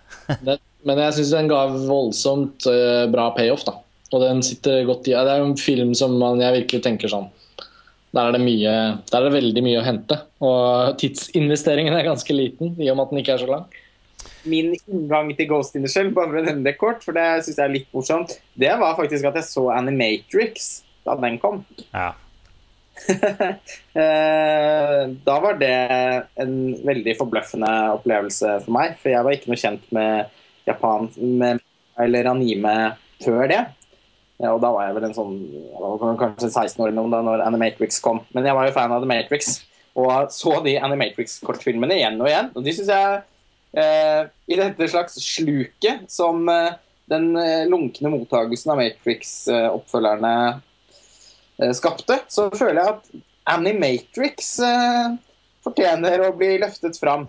det, 0.46 0.60
men 0.86 1.00
jeg 1.04 1.18
syns 1.18 1.34
den 1.34 1.50
ga 1.50 1.64
voldsomt 1.74 2.66
uh, 2.70 3.04
bra 3.12 3.30
payoff, 3.36 3.66
da. 3.68 3.76
Og 4.10 4.24
den 4.24 4.40
sitter 4.42 4.86
godt 4.88 5.06
i 5.06 5.12
ja, 5.14 5.22
Det 5.26 5.34
er 5.36 5.44
en 5.44 5.58
film 5.58 5.92
som 5.94 6.16
man, 6.18 6.40
jeg 6.42 6.64
virkelig 6.64 6.82
tenker 6.82 7.10
sånn 7.12 7.28
Der 8.10 8.24
er 8.24 8.34
det 8.34 8.40
mye 8.42 8.72
Der 9.06 9.20
er 9.20 9.28
det 9.28 9.36
veldig 9.36 9.62
mye 9.62 9.82
å 9.82 9.86
hente. 9.86 10.18
Og 10.42 10.96
tidsinvesteringen 11.00 11.94
er 11.94 12.08
ganske 12.08 12.34
liten, 12.34 12.74
i 12.80 12.90
og 12.90 12.98
med 12.98 13.06
at 13.06 13.14
den 13.14 13.22
ikke 13.22 13.36
er 13.36 13.44
så 13.44 13.50
lang. 13.50 13.68
Min 14.48 14.72
inngang 14.74 15.30
til 15.36 15.48
Ghost 15.50 15.76
in 15.76 15.84
the 15.84 15.90
Shell, 15.92 16.10
bare 16.16 16.32
for 16.32 16.40
å 16.40 16.44
nevne 16.44 16.64
det 16.66 16.78
kort, 16.80 17.04
for 17.04 17.16
det 17.16 17.26
syns 17.44 17.58
jeg 17.60 17.66
er 17.66 17.74
litt 17.74 17.90
morsomt, 17.94 18.34
det 18.58 18.72
var 18.80 18.96
faktisk 18.98 19.28
at 19.28 19.36
jeg 19.38 19.48
så 19.48 19.66
Animatrix 19.76 20.70
da 21.06 21.16
den 21.20 21.38
kom. 21.40 21.62
Ja. 21.92 22.14
Eh, 24.00 25.00
da 25.26 25.34
var 25.42 25.56
det 25.58 25.74
en 26.38 26.52
veldig 26.86 27.16
forbløffende 27.18 27.70
opplevelse 27.96 28.52
for 28.62 28.74
meg. 28.76 28.92
For 29.02 29.10
jeg 29.10 29.26
var 29.26 29.34
ikke 29.34 29.50
noe 29.50 29.58
kjent 29.58 29.88
med 29.96 30.30
Japan 30.68 31.08
med, 31.18 31.58
eller 31.98 32.28
anime 32.30 32.74
før 33.24 33.50
det. 33.50 33.58
Ja, 34.40 34.52
og 34.54 34.60
da 34.62 34.70
var 34.72 34.86
jeg 34.86 34.96
vel 34.96 35.08
en 35.08 35.16
sånn 35.16 35.34
kanskje 36.20 36.48
16 36.48 36.78
år 36.80 36.92
eller 36.92 37.10
da 37.12 37.20
når 37.26 37.42
Animatrix 37.44 37.98
kom. 38.04 38.22
Men 38.32 38.46
jeg 38.46 38.56
var 38.56 38.68
jo 38.68 38.76
fan 38.78 38.94
av 38.94 39.02
The 39.02 39.10
Matrix 39.10 39.58
og 39.98 40.30
så 40.32 40.54
de 40.64 40.76
Animatrix-kortfilmene 40.80 41.98
igjen 41.98 42.20
og 42.22 42.30
igjen. 42.30 42.48
Og 42.54 42.64
de 42.64 42.74
syns 42.76 42.92
jeg 42.92 43.18
eh, 43.82 44.22
I 44.48 44.58
dette 44.60 44.88
slags 44.92 45.18
sluket 45.24 46.06
som 46.12 46.46
eh, 46.48 46.78
den 47.10 47.34
eh, 47.36 47.66
lunkne 47.68 48.12
mottagelsen 48.14 48.72
av 48.74 48.80
Matrix-oppfølgerne 48.80 50.34
eh, 50.46 50.60
skapte, 51.76 52.20
så 52.32 52.48
føler 52.54 52.80
jeg 52.80 52.94
at 52.94 53.10
Animatrix 53.54 54.52
eh, 54.64 55.16
fortjener 55.64 56.24
å 56.26 56.32
bli 56.36 56.54
løftet 56.62 56.98
fram. 57.00 57.28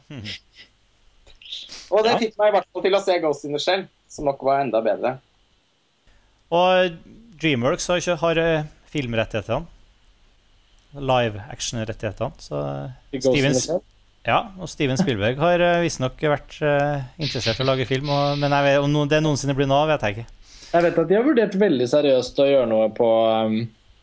Og 1.92 2.06
det 2.06 2.14
Ja. 2.14 2.20
fikk 2.22 2.38
meg 2.40 2.52
i 2.52 2.56
hvert 2.56 2.68
fall 2.72 2.86
til 2.86 2.96
å 2.96 3.04
se 3.04 3.20
Ghost 3.24 3.46
in 3.46 3.56
the 3.56 3.60
Shell, 3.60 3.88
som 4.08 4.26
nok 4.30 4.44
var 4.48 4.64
enda 4.64 4.82
bedre. 4.84 5.18
Og 6.52 6.98
Dreamworks 7.42 7.88
har 7.88 8.02
ikke 8.02 8.20
har 8.22 8.42
eh, 8.42 8.68
filmrettighetene. 8.92 9.66
Live 10.92 11.40
action-rettighetene. 11.52 12.36
Så 12.44 12.60
Stevens, 13.16 13.70
ja, 14.28 14.42
og 14.60 14.70
Steven 14.70 15.00
Spielberg 15.00 15.40
har 15.42 15.62
uh, 15.64 15.82
visstnok 15.82 16.20
vært 16.20 16.60
eh, 16.62 17.06
interessert 17.18 17.62
i 17.62 17.64
å 17.64 17.70
lage 17.72 17.88
film. 17.90 18.12
Og, 18.12 18.38
men 18.42 18.54
jeg 18.54 18.68
vet, 18.68 18.80
om 18.84 18.92
no, 18.92 19.06
det 19.10 19.22
noensinne 19.24 19.56
blir 19.58 19.70
noe 19.72 19.86
av, 19.86 19.94
vet 19.96 20.04
jeg 20.06 20.18
ikke. 20.18 20.58
Jeg 20.72 20.86
vet 20.86 21.00
at 21.02 21.08
de 21.10 21.18
har 21.18 21.26
vurdert 21.26 21.56
veldig 21.60 21.88
seriøst 21.90 22.42
å 22.44 22.48
gjøre 22.48 22.68
noe 22.70 22.92
på, 22.96 23.08
um, 23.48 23.56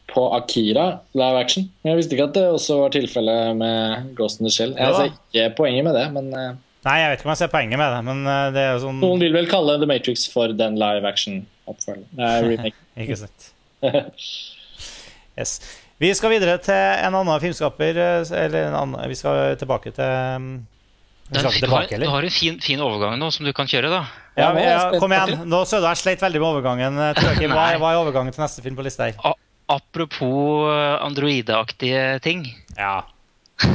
på 0.08 0.22
Akira 0.36 0.86
live 1.14 1.36
action. 1.40 1.66
Men 1.82 1.92
jeg 1.92 1.98
visste 2.00 2.16
ikke 2.16 2.28
at 2.30 2.34
det 2.38 2.46
også 2.48 2.78
var 2.80 2.90
tilfellet 2.94 3.56
med 3.60 4.14
Ghost 4.16 4.40
in 4.40 4.46
the 4.48 4.52
Shell. 4.54 4.72
Jeg 4.78 4.88
Ja. 4.88 4.96
ser 4.96 5.12
ikke 5.12 5.56
poenget 5.56 5.84
med 5.84 5.94
det, 5.94 6.06
men 6.12 6.32
eh, 6.32 6.54
Nei, 6.86 6.94
jeg 7.02 7.10
vet 7.10 7.18
ikke 7.20 7.26
om 7.28 7.32
jeg 7.34 7.40
ser 7.42 7.50
poenget 7.52 7.78
med 7.78 7.90
det, 7.92 8.04
men 8.06 8.20
eh, 8.26 8.50
det 8.54 8.62
er 8.62 8.72
jo 8.76 8.84
sånn 8.86 9.00
noen 9.02 9.20
vil 9.20 9.32
vel 9.34 9.48
kalle 9.50 9.74
The 9.82 9.86
Matrix 9.90 10.24
for 10.32 10.48
den 10.56 10.78
live 10.80 11.04
action-oppfølgeren. 11.10 12.72
Ikke 13.04 13.16
sant. 13.20 13.50
Yes. 15.38 15.60
Vi 16.02 16.08
skal 16.14 16.30
videre 16.32 16.56
til 16.62 16.74
en 16.74 17.14
annen 17.14 17.40
filmskaper. 17.42 17.98
eh, 17.98 18.32
Eller 18.44 18.68
en 18.68 18.74
annen, 18.74 19.08
vi 19.10 19.14
skal 19.18 19.56
tilbake 19.60 19.92
til 19.94 20.04
um, 20.36 20.48
Vi 21.28 21.34
Du 21.36 21.38
skal 21.38 21.50
ikke 21.52 21.66
tilbake, 21.66 21.98
du 22.00 22.08
har 22.08 22.22
en 22.24 22.30
fin, 22.32 22.56
fin 22.64 22.80
overgang 22.80 23.18
nå 23.20 23.28
som 23.34 23.44
du 23.46 23.52
kan 23.52 23.66
kjøre, 23.68 23.90
da. 23.92 24.00
Ja, 24.38 24.48
Ja, 24.58 24.98
kom 24.98 25.12
igjen. 25.12 25.44
Nå 25.50 25.60
så 25.68 25.78
du 25.82 25.86
jeg 25.86 25.96
sleit 26.00 26.22
veldig 26.24 26.40
med 26.40 26.48
overgangen. 26.48 26.94
Hva, 27.52 27.66
er- 27.74 27.78
hva 27.82 27.92
er 27.92 28.00
overgangen 28.00 28.32
til 28.32 28.42
neste 28.42 28.62
film 28.64 28.78
på 28.78 28.86
lista 28.86 29.10
her? 29.10 29.34
Apropos 29.68 30.68
eh, 30.72 30.96
androideaktige 31.04 32.18
ting. 32.24 32.46
Ja. 32.78 33.02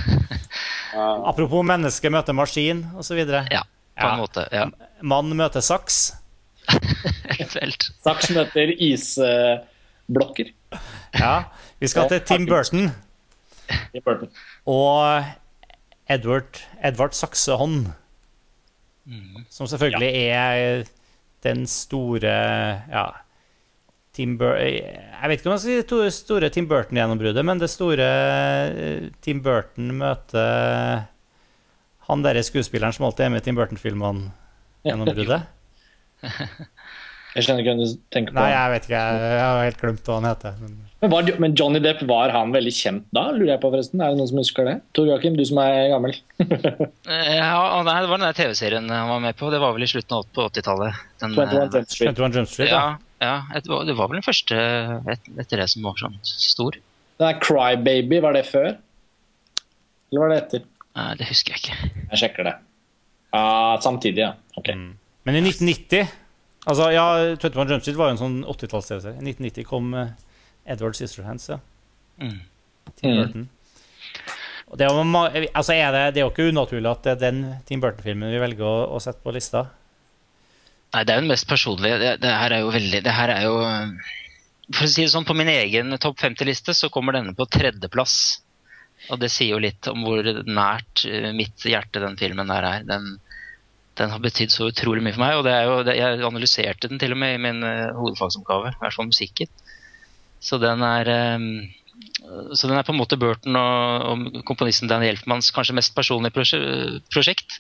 Apropos 0.94 1.64
menneske 1.66 2.10
møter 2.14 2.34
maskin 2.38 2.84
osv. 2.98 3.20
Ja, 3.28 3.64
på 3.98 4.08
Ja. 4.08 4.12
en 4.14 4.20
måte. 4.20 4.48
Ja, 4.52 4.68
Mann 5.02 5.30
møter 5.38 5.62
saks. 5.62 6.14
eventuelt. 7.34 7.90
Saks 8.06 8.30
møter 8.32 8.72
isblokker 8.72 10.52
Ja. 11.20 11.34
Vi 11.82 11.88
skal 11.92 12.08
til 12.10 12.22
Tim 12.24 12.46
Burton 12.48 12.88
Tim 13.92 14.02
Burton. 14.06 14.30
og 14.66 15.26
Edward, 16.10 16.62
Edvard 16.84 17.12
Saksehånd. 17.18 17.90
Som 19.52 19.68
selvfølgelig 19.68 20.14
er 20.32 20.84
den 21.44 21.66
store 21.68 22.34
Ja. 22.90 23.06
Tim 24.14 24.36
Bur 24.38 24.60
jeg 24.60 25.30
vet 25.30 25.40
ikke 25.40 25.50
om 25.50 25.56
jeg 25.56 25.64
skal 25.64 25.72
si 25.72 26.04
det 26.04 26.14
store 26.14 26.50
Tim 26.54 26.68
Burton-gjennombruddet, 26.70 27.46
men 27.48 27.62
det 27.62 27.72
store 27.72 28.08
eh, 28.76 29.10
Tim 29.26 29.40
Burton 29.46 29.94
møter 30.02 31.06
han 32.10 32.26
derre 32.26 32.44
skuespilleren 32.44 32.94
som 32.94 33.08
alltid 33.08 33.26
er 33.26 33.34
med 33.34 33.42
i 33.42 33.46
Tim 33.48 33.58
Burton-filmene. 33.58 34.34
Gjennombruddet. 34.84 35.48
Jeg 37.34 37.48
skjønner 37.48 37.64
ikke 37.64 37.72
hvem 37.72 37.80
du 37.82 38.02
tenker 38.14 38.34
på. 38.34 38.38
Nei, 38.38 38.50
jeg 38.54 38.72
vet 38.76 38.84
ikke. 38.86 38.98
Jeg, 39.00 39.30
jeg 39.34 39.42
har 39.42 39.64
helt 39.66 39.80
glemt 39.82 40.10
hva 40.10 40.18
han 40.20 40.28
heter. 40.30 40.58
Men... 40.62 40.74
Men, 41.04 41.10
var, 41.12 41.30
men 41.42 41.56
Johnny 41.58 41.80
Depp, 41.84 42.04
var 42.08 42.32
han 42.32 42.54
veldig 42.54 42.74
kjent 42.78 43.08
da? 43.16 43.24
lurer 43.34 43.56
jeg 43.56 43.62
på 43.64 43.72
forresten. 43.74 44.04
Er 44.06 44.14
det 44.14 44.20
noen 44.22 44.30
som 44.30 44.40
husker 44.40 44.68
det? 44.70 44.76
Tor 44.96 45.10
Joakim, 45.10 45.34
du 45.40 45.42
som 45.50 45.60
er 45.64 45.90
gammel. 45.92 46.14
Eh, 46.44 47.34
Ja, 47.36 47.82
nei, 47.84 47.96
det 48.00 48.12
var 48.12 48.22
den 48.22 48.28
der 48.30 48.38
TV-serien 48.38 48.86
han 48.94 49.10
var 49.10 49.24
med 49.26 49.36
på. 49.40 49.50
Det 49.52 49.60
var 49.60 49.74
vel 49.76 49.84
i 49.84 49.90
slutten 49.90 50.20
av 50.20 50.30
80-tallet. 50.46 51.02
21 51.26 51.42
eh, 51.42 51.58
Jump 51.58 51.90
Street. 51.96 52.22
21 52.22 52.38
Jump 52.38 52.54
Street, 52.54 52.70
ja. 52.70 52.84
Ja, 52.94 53.13
ja 53.24 53.36
et, 53.56 53.68
det 53.68 53.96
var 53.98 54.10
vel 54.12 54.20
den 54.20 54.26
første 54.26 54.58
et, 55.14 55.30
etter 55.44 55.62
det 55.64 55.70
som 55.72 55.86
var 55.88 55.98
sånn 56.00 56.18
stor. 56.24 56.78
Den 57.20 57.28
der 57.30 57.40
Crybaby, 57.44 58.20
var 58.24 58.36
det 58.36 58.46
før? 58.50 58.74
Eller 60.12 60.24
var 60.24 60.34
det 60.34 60.42
etter? 60.44 60.66
Nei, 60.94 61.08
det 61.18 61.30
husker 61.30 61.56
jeg 61.56 61.64
ikke. 61.64 61.92
Jeg 62.12 62.22
sjekker 62.22 62.50
det. 62.50 62.54
Ja, 63.34 63.46
samtidig, 63.82 64.22
ja. 64.28 64.34
Ok. 64.60 64.70
Men 65.24 65.40
i 65.40 65.42
1990 65.46 66.20
Altså, 66.64 66.86
ja, 66.96 67.04
21 67.36 67.72
Jump 67.74 67.84
Street 67.84 67.98
var 68.00 68.08
jo 68.08 68.14
en 68.16 68.22
sånn 68.22 68.36
80-talls-TV-serie. 68.48 69.18
I 69.20 69.34
1990 69.34 69.66
kom 69.68 69.90
uh, 69.98 70.14
Edward 70.64 70.96
Sisterhands, 70.96 71.50
ja. 71.52 71.58
Mm. 72.22 72.38
Tim 72.96 73.10
Mm. 73.10 73.18
Burton. 73.20 73.50
Det, 74.80 74.88
altså 75.54 75.76
er 75.76 75.92
det, 75.94 76.04
det 76.16 76.22
er 76.22 76.24
jo 76.24 76.32
ikke 76.32 76.48
unaturlig 76.50 76.90
at 76.90 77.04
det 77.04 77.12
er 77.12 77.20
den 77.22 77.42
Tim 77.68 77.82
Burton-filmen 77.84 78.32
vi 78.32 78.40
velger 78.42 78.64
å, 78.66 78.96
å 78.96 79.02
sette 79.04 79.22
på 79.22 79.34
lista. 79.36 79.66
Nei, 80.94 81.02
det 81.04 81.14
er 81.14 81.18
jo 81.18 81.26
den 81.26 81.32
mest 81.34 81.50
personlige. 81.50 82.00
Det, 82.02 82.12
det 82.22 82.32
her 82.38 82.54
er 82.54 82.64
jo 82.64 82.74
veldig 82.74 83.02
Det 83.06 83.16
her 83.18 83.34
er 83.34 83.48
jo 83.48 83.56
For 84.70 84.86
å 84.86 84.92
si 84.92 85.06
det 85.06 85.12
sånn, 85.14 85.26
på 85.28 85.36
min 85.38 85.50
egen 85.50 85.96
topp 86.02 86.22
50-liste 86.22 86.76
så 86.78 86.92
kommer 86.94 87.18
denne 87.18 87.34
på 87.38 87.48
tredjeplass. 87.50 88.18
Og 89.12 89.20
det 89.20 89.32
sier 89.34 89.56
jo 89.56 89.62
litt 89.64 89.90
om 89.92 90.06
hvor 90.06 90.24
nært 90.48 91.04
eh, 91.10 91.32
mitt 91.36 91.66
hjerte 91.68 92.00
den 92.04 92.16
filmen 92.20 92.48
der 92.48 92.68
er. 92.70 92.86
Den, 92.88 93.18
den 94.00 94.14
har 94.14 94.22
betydd 94.24 94.54
så 94.54 94.70
utrolig 94.70 95.04
mye 95.04 95.16
for 95.16 95.26
meg. 95.26 95.40
Og 95.40 95.48
det 95.48 95.56
er 95.58 95.68
jo, 95.68 95.78
det, 95.88 95.98
jeg 96.00 96.24
analyserte 96.30 96.92
den 96.92 97.02
til 97.02 97.16
og 97.16 97.20
med 97.20 97.36
i 97.36 97.42
min 97.44 97.60
uh, 97.66 97.92
hovedfagsoppgave, 97.98 98.72
i 98.72 98.80
hvert 98.86 98.96
fall 98.96 99.10
musikken. 99.10 99.52
Så 100.44 100.60
den 100.62 100.86
er 100.88 101.12
um, 101.36 101.50
så 102.56 102.68
den 102.68 102.78
er 102.78 102.86
på 102.86 102.94
en 102.94 103.00
måte 103.00 103.20
Burton 103.20 103.58
og, 103.60 104.08
og 104.08 104.44
komponisten 104.48 104.90
Dan 104.92 105.04
Hjelfmanns 105.06 105.52
kanskje 105.56 105.76
mest 105.78 105.94
personlige 105.96 106.36
prosje- 106.36 107.02
prosjekt. 107.14 107.60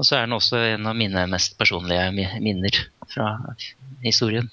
Og 0.00 0.06
så 0.08 0.16
er 0.16 0.24
den 0.24 0.36
også 0.36 0.56
en 0.64 0.88
av 0.88 0.96
mine 0.96 1.26
mest 1.28 1.58
personlige 1.60 2.08
minner 2.40 2.78
fra 3.10 3.34
historien. 4.00 4.48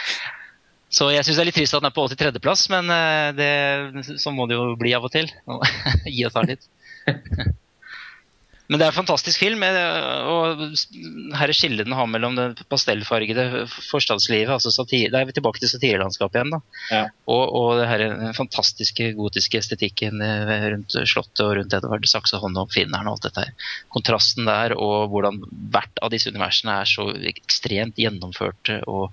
så 0.96 1.08
jeg 1.14 1.24
syns 1.24 1.38
det 1.38 1.44
er 1.46 1.48
litt 1.48 1.56
trist 1.56 1.78
at 1.78 1.80
den 1.80 1.88
er 1.88 1.96
på 1.96 2.04
83.-plass, 2.12 2.66
men 2.74 2.92
sånn 4.20 4.36
må 4.36 4.44
det 4.50 4.58
jo 4.58 4.76
bli 4.80 4.92
av 4.98 5.08
og 5.08 5.14
til. 5.16 5.32
Gi 6.14 6.26
og 6.28 6.36
ta 6.36 6.44
litt. 6.44 6.68
Men 8.70 8.78
det 8.78 8.86
er 8.86 8.92
en 8.92 9.00
fantastisk 9.00 9.42
film. 9.42 9.62
eh, 9.66 10.28
og 10.30 10.60
Her 11.34 11.50
er 11.50 11.56
skillene 11.56 11.96
har 11.98 12.06
mellom 12.06 12.36
det 12.38 12.62
pastellfargede 12.70 13.66
forstadslivet 13.90 14.52
altså 14.54 14.70
satire, 14.70 15.10
Da 15.10 15.20
er 15.20 15.26
vi 15.26 15.34
tilbake 15.34 15.58
til 15.58 15.72
satirelandskapet 15.72 16.38
igjen. 16.38 16.54
da. 16.54 16.60
Ja. 16.94 17.02
Og, 17.26 17.42
og 17.60 17.80
det 17.80 17.88
her 17.90 18.04
den 18.04 18.36
fantastiske 18.36 19.10
gotiske 19.18 19.58
estetikken 19.58 20.22
eh, 20.22 20.68
rundt 20.70 20.94
Slottet 21.10 21.42
og 21.42 21.56
rundt 21.58 21.74
Edvard 21.74 22.06
Saksehånd 22.06 22.58
og 22.58 22.68
oppfinneren 22.68 23.10
og 23.10 23.18
alt 23.18 23.26
dette 23.26 23.46
her. 23.48 23.66
Kontrasten 23.90 24.46
der 24.46 24.76
og 24.78 25.10
hvordan 25.10 25.42
hvert 25.74 25.98
av 26.02 26.14
disse 26.14 26.30
universene 26.30 26.78
er 26.80 26.88
så 26.88 27.08
ekstremt 27.32 27.98
gjennomførte. 27.98 28.80
Og, 28.86 29.10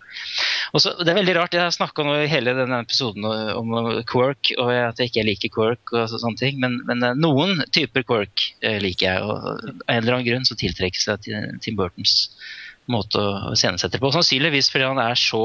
og 0.69 0.83
så, 0.83 0.93
det 1.01 1.11
er 1.11 1.19
veldig 1.23 1.37
rart. 1.39 1.57
Jeg 1.57 1.65
har 1.65 1.73
snakka 1.73 2.05
i 2.21 2.29
hele 2.29 2.53
denne 2.57 2.83
episoden 2.85 3.25
om 3.25 3.73
quirk, 4.05 4.53
og 4.61 4.69
at 4.69 5.01
jeg 5.01 5.09
ikke 5.09 5.25
liker 5.31 5.55
quirk 5.57 5.97
og 5.97 6.13
sånne 6.13 6.37
ting. 6.45 6.61
Men, 6.61 6.77
men 6.85 7.01
eh, 7.09 7.17
noen 7.17 7.65
typer 7.73 8.05
quirk 8.05 8.51
eh, 8.61 8.77
liker 8.83 9.09
jeg. 9.09 9.25
og 9.25 9.46
eller 9.87 10.13
annen 10.17 10.27
grunn 10.27 10.45
så 10.47 10.57
tiltrekkes 10.59 11.07
seg 11.09 11.21
til 11.27 11.59
Tim 11.63 11.77
Burtons 11.79 12.29
måte 12.87 13.19
å 13.19 13.51
scenesette 13.59 13.99
på. 13.99 14.11
Sannsynligvis 14.15 14.69
fordi 14.71 14.85
han 14.87 14.99
er 15.03 15.17
så 15.19 15.41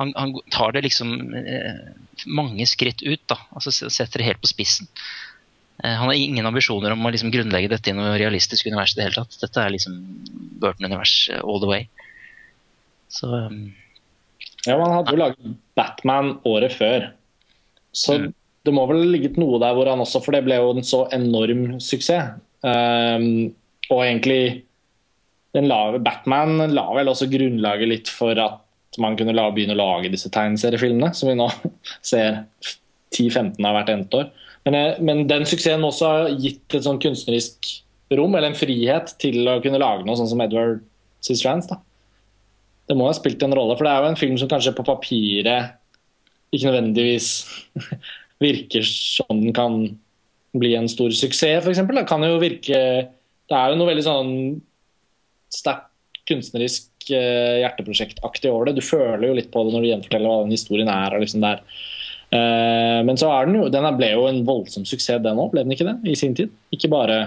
Han, 0.00 0.14
han 0.16 0.32
tar 0.54 0.72
det 0.72 0.82
liksom 0.86 1.10
eh, 1.36 1.90
mange 2.26 2.64
skritt 2.66 3.02
ut. 3.04 3.20
da, 3.28 3.36
altså 3.52 3.70
Setter 3.72 4.22
det 4.22 4.30
helt 4.30 4.40
på 4.40 4.48
spissen. 4.48 4.88
Eh, 5.84 5.92
han 5.92 6.08
har 6.08 6.16
ingen 6.16 6.48
ambisjoner 6.48 6.92
om 6.96 7.04
å 7.04 7.12
liksom 7.12 7.32
grunnlegge 7.34 7.68
dette 7.74 7.92
i 7.92 7.96
noe 7.96 8.16
realistisk 8.20 8.66
univers. 8.70 8.94
i 8.96 9.00
det 9.00 9.08
hele 9.10 9.20
tatt. 9.20 9.36
Dette 9.44 9.60
er 9.60 9.74
liksom 9.76 9.98
Burton-univers 10.62 11.14
all 11.44 11.60
the 11.60 11.68
way. 11.68 11.86
Så 13.12 13.28
um, 13.28 13.72
Ja, 14.66 14.76
Man 14.80 14.92
hadde 14.92 15.12
jo 15.14 15.20
laget 15.20 15.56
Batman 15.76 16.38
året 16.48 16.72
før. 16.80 17.10
Så 17.92 18.18
Mm. 18.20 18.32
det 18.64 18.72
må 18.76 18.86
vel 18.88 19.04
ligget 19.10 19.36
noe 19.40 19.58
der 19.60 19.72
hvor 19.74 19.88
han 19.88 20.00
også 20.00 20.20
For 20.24 20.32
det 20.36 20.44
ble 20.44 20.56
jo 20.60 20.70
en 20.76 20.84
så 20.84 21.06
enorm 21.12 21.80
suksess. 21.80 22.36
Ehm, 22.66 23.52
og 23.90 24.02
egentlig 24.04 24.42
la, 25.56 25.80
Batman 25.98 26.70
la 26.74 26.86
vel 26.94 27.10
også 27.10 27.30
grunnlaget 27.30 27.90
litt 27.90 28.12
for 28.12 28.38
at 28.38 28.98
man 29.00 29.16
kunne 29.18 29.34
la, 29.36 29.48
begynne 29.54 29.76
å 29.76 29.80
lage 29.80 30.10
disse 30.12 30.30
tegneseriefilmene, 30.34 31.12
som 31.16 31.30
vi 31.30 31.38
nå 31.38 31.48
ser 32.12 32.44
10-15 33.16 33.58
av 33.66 33.76
hvert 33.76 33.92
eneste 33.94 34.22
år. 34.22 34.32
Men, 34.66 34.76
eh, 34.76 35.02
men 35.02 35.26
den 35.30 35.46
suksessen 35.48 35.86
også 35.86 36.10
har 36.10 36.34
gitt 36.42 36.76
et 36.76 36.86
sånn 36.86 37.00
kunstnerisk 37.02 37.72
rom, 38.18 38.34
eller 38.34 38.50
en 38.50 38.58
frihet, 38.58 39.14
til 39.22 39.46
å 39.48 39.60
kunne 39.62 39.80
lage 39.80 40.06
noe 40.06 40.18
sånn 40.18 40.30
som 40.30 40.42
Edward 40.42 40.82
Scissorhands. 41.24 41.70
da. 41.70 41.78
Det 42.90 42.96
må 42.98 43.06
ha 43.06 43.14
spilt 43.14 43.42
en 43.46 43.54
rolle, 43.54 43.76
for 43.78 43.86
det 43.86 43.92
er 43.92 44.02
jo 44.02 44.10
en 44.10 44.18
film 44.18 44.38
som 44.40 44.50
kanskje 44.50 44.74
på 44.74 44.86
papiret 44.86 45.76
ikke 46.50 46.66
nødvendigvis 46.66 47.28
virker 48.44 48.86
som 48.86 49.38
den 49.38 49.54
kan 49.54 49.76
bli 50.56 50.74
en 50.78 50.88
stor 50.90 51.12
suksess, 51.14 51.62
f.eks. 51.64 51.82
Det 51.86 52.06
kan 52.08 52.24
jo 52.26 52.40
virke 52.42 52.80
Det 53.50 53.56
er 53.56 53.70
jo 53.70 53.78
noe 53.78 53.90
veldig 53.90 54.06
sånn 54.06 54.32
sterkt 55.50 55.88
kunstnerisk 56.30 57.10
eh, 57.10 57.60
hjerteprosjektaktig 57.64 58.50
over 58.52 58.68
det. 58.68 58.78
Du 58.78 58.86
føler 58.86 59.26
jo 59.28 59.36
litt 59.38 59.50
på 59.50 59.64
det 59.66 59.74
når 59.74 59.82
du 59.82 59.88
gjenforteller 59.90 60.30
hva 60.30 60.44
den 60.44 60.54
historien 60.54 60.90
er. 60.92 61.16
og 61.16 61.24
liksom 61.24 61.42
der. 61.42 61.62
Eh, 62.30 63.00
men 63.06 63.18
så 63.18 63.32
er 63.34 63.48
den 63.48 63.56
jo 63.58 63.64
Den 63.72 63.88
ble 63.98 64.12
jo 64.12 64.28
en 64.28 64.44
voldsom 64.46 64.86
suksess, 64.86 65.22
den 65.24 65.40
òg, 65.42 65.50
ble 65.54 65.64
den 65.66 65.74
ikke 65.74 65.88
det? 65.88 65.96
I 66.06 66.18
sin 66.18 66.36
tid. 66.38 66.52
Ikke 66.74 66.92
bare 66.92 67.20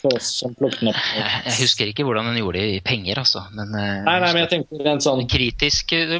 for 0.00 0.14
oss 0.18 0.30
som 0.40 0.52
plukket 0.54 0.80
den 0.84 0.90
opp. 0.92 1.02
jeg, 1.16 1.42
jeg 1.46 1.56
husker 1.64 1.90
ikke 1.90 2.04
hvordan 2.06 2.26
den 2.30 2.38
gjorde 2.42 2.60
det 2.60 2.74
i 2.76 2.80
penger, 2.84 3.20
altså. 3.22 3.42
Men, 3.56 3.72
eh, 3.78 4.00
Nei, 4.04 4.16
nei, 4.20 4.30
men 4.34 4.40
jeg 4.44 4.50
tenkte 4.52 4.88
en 4.92 5.00
sånn 5.04 5.22
kritisk 5.30 5.94
eh, 5.96 6.16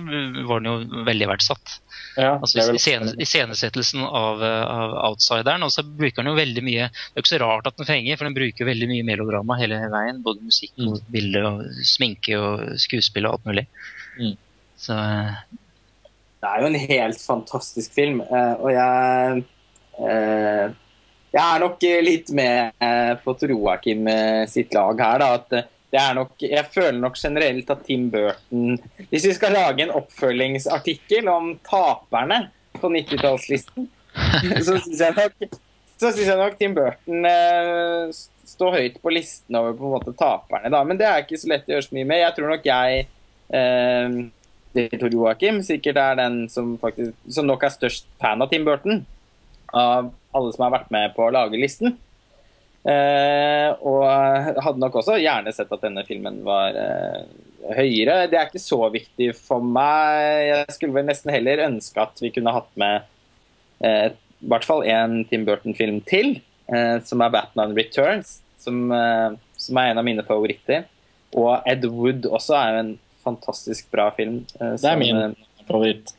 var 0.48 0.62
den 0.64 0.70
jo 0.70 1.02
veldig 1.08 1.28
verdsatt. 1.34 1.74
ja, 2.16 2.34
Altså, 2.38 2.64
vel- 2.70 3.14
Iscenesettelsen 3.24 4.04
av, 4.06 4.42
eh, 4.42 4.64
av 4.78 4.94
outsideren. 5.10 5.62
Og 5.66 5.70
så 5.74 5.84
bruker 5.84 6.22
den 6.22 6.32
jo 6.32 6.36
veldig 6.38 6.62
mye 6.64 6.88
Det 6.88 7.16
er 7.18 7.22
ikke 7.24 7.34
så 7.36 7.40
rart 7.44 7.66
at 7.70 7.76
den 7.76 7.86
fenger, 7.90 8.16
for 8.16 8.24
den 8.30 8.34
bruker 8.38 8.68
veldig 8.70 8.88
mye 8.90 9.04
melodrama 9.10 9.58
hele 9.60 9.80
veien. 9.92 10.22
Både 10.24 10.40
musikk 10.44 10.72
og 10.86 11.00
bilde 11.12 11.42
og 11.48 11.64
sminke 11.84 12.38
og 12.40 12.64
skuespill 12.80 13.26
og 13.28 13.38
alt 13.38 13.50
mulig. 13.52 13.66
Mm. 14.20 14.36
Så 14.84 14.94
Det 16.44 16.50
er 16.50 16.60
jo 16.60 16.66
en 16.66 16.80
helt 16.88 17.20
fantastisk 17.22 17.92
film, 17.96 18.18
og 18.20 18.66
jeg 18.72 19.44
eh, 20.04 20.72
Jeg 21.34 21.42
er 21.42 21.62
nok 21.64 21.84
litt 22.06 22.28
med 22.36 22.76
eh, 22.78 23.14
på 23.24 23.34
Joakim 23.50 24.06
eh, 24.06 24.44
sitt 24.50 24.74
lag 24.76 25.00
her, 25.02 25.22
da. 25.22 25.30
At 25.40 25.56
eh, 25.56 25.70
det 25.94 26.00
er 26.02 26.14
nok 26.18 26.42
Jeg 26.42 26.66
føler 26.74 26.98
nok 26.98 27.18
generelt 27.18 27.70
at 27.70 27.82
Tim 27.86 28.08
Burton 28.10 28.78
Hvis 29.10 29.26
vi 29.28 29.34
skal 29.36 29.54
lage 29.54 29.84
en 29.84 29.94
oppfølgingsartikkel 29.94 31.30
om 31.30 31.52
taperne 31.66 32.48
på 32.74 32.90
90-tallslisten, 32.90 33.84
så 34.66 34.74
syns 34.82 34.98
jeg 34.98 35.14
synes 36.02 36.26
jeg 36.26 36.38
nok 36.40 36.56
Tim 36.58 36.74
Burton 36.74 37.28
eh, 37.30 38.10
står 38.50 38.74
høyt 38.74 38.96
på 39.02 39.12
listen 39.14 39.54
over 39.58 39.76
på 39.78 39.86
en 39.86 39.94
måte 39.94 40.14
taperne. 40.18 40.72
da, 40.74 40.82
Men 40.82 40.98
det 40.98 41.06
er 41.06 41.22
ikke 41.22 41.38
så 41.38 41.52
lett 41.52 41.68
å 41.68 41.76
gjøre 41.76 41.86
så 41.86 41.94
mye 41.94 42.08
med. 42.10 42.22
Jeg 42.24 42.34
tror 42.36 42.50
nok 42.50 42.66
jeg 42.66 43.04
eh, 43.54 44.18
Tor 44.98 45.14
Joakim 45.14 45.62
sikkert 45.62 46.00
er 46.02 46.18
den 46.18 46.40
som, 46.50 46.74
faktisk, 46.82 47.14
som 47.30 47.46
nok 47.46 47.62
er 47.62 47.74
størst 47.76 48.10
fan 48.18 48.42
av 48.42 48.50
Tim 48.50 48.66
Burton. 48.66 49.04
Av 49.74 50.10
alle 50.34 50.52
som 50.54 50.64
har 50.66 50.74
vært 50.78 50.90
med 50.94 51.14
på 51.16 51.24
å 51.26 51.32
lage 51.34 51.58
listen. 51.58 51.96
Eh, 52.84 53.70
og 53.80 54.04
hadde 54.60 54.80
nok 54.82 54.98
også 55.00 55.16
gjerne 55.22 55.52
sett 55.56 55.70
at 55.72 55.84
denne 55.86 56.04
filmen 56.04 56.42
var 56.44 56.76
eh, 56.76 57.22
høyere. 57.78 58.26
Det 58.28 58.36
er 58.38 58.50
ikke 58.50 58.60
så 58.60 58.80
viktig 58.92 59.30
for 59.38 59.64
meg. 59.64 60.50
Jeg 60.50 60.76
skulle 60.76 60.98
vel 60.98 61.08
nesten 61.08 61.32
heller 61.32 61.64
ønske 61.68 62.02
at 62.02 62.20
vi 62.20 62.32
kunne 62.34 62.52
hatt 62.54 62.68
med 62.80 63.06
eh, 63.84 64.10
i 64.44 64.50
hvert 64.52 64.66
fall 64.68 64.84
en 64.84 65.22
Tim 65.30 65.46
Burton-film 65.48 66.02
til, 66.04 66.36
eh, 66.68 66.98
som 67.08 67.24
er 67.24 67.32
Batman 67.32 67.72
Returns. 67.78 68.40
Som, 68.60 68.90
eh, 68.92 69.32
som 69.60 69.80
er 69.80 69.90
en 69.92 70.00
av 70.00 70.04
mine 70.06 70.24
favoritter. 70.24 70.84
Og 71.36 71.64
Ed 71.68 71.84
Wood 71.88 72.28
også 72.28 72.54
er 72.58 72.68
jo 72.74 72.82
en 72.82 72.92
fantastisk 73.24 73.88
bra 73.92 74.10
film. 74.16 74.42
eh, 74.60 74.76
Det 74.76 74.90
er 74.92 75.00
min 75.00 75.34
favoritt. 75.66 76.12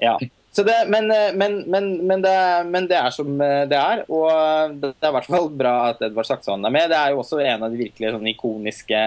ja. 0.00 0.16
Det, 0.54 0.84
men, 0.88 1.10
eh, 1.10 1.32
men, 1.34 1.60
men, 1.70 2.06
men, 2.06 2.22
det, 2.22 2.36
men 2.68 2.86
det 2.88 2.98
er 2.98 3.12
som 3.14 3.40
eh, 3.40 3.64
det 3.70 3.78
er, 3.78 4.02
og 4.12 4.74
det 4.82 4.92
er 4.92 5.08
i 5.08 5.14
hvert 5.16 5.30
fall 5.32 5.48
bra 5.48 5.74
at 5.88 6.02
Edvard 6.04 6.28
Saksvann 6.28 6.66
er 6.68 6.74
med. 6.74 6.90
Det 6.92 6.98
er 6.98 7.14
jo 7.14 7.22
også 7.22 7.40
en 7.40 7.64
av 7.64 7.72
de 7.72 7.80
virkelig 7.80 8.12
sånn 8.12 8.28
ikoniske, 8.34 9.02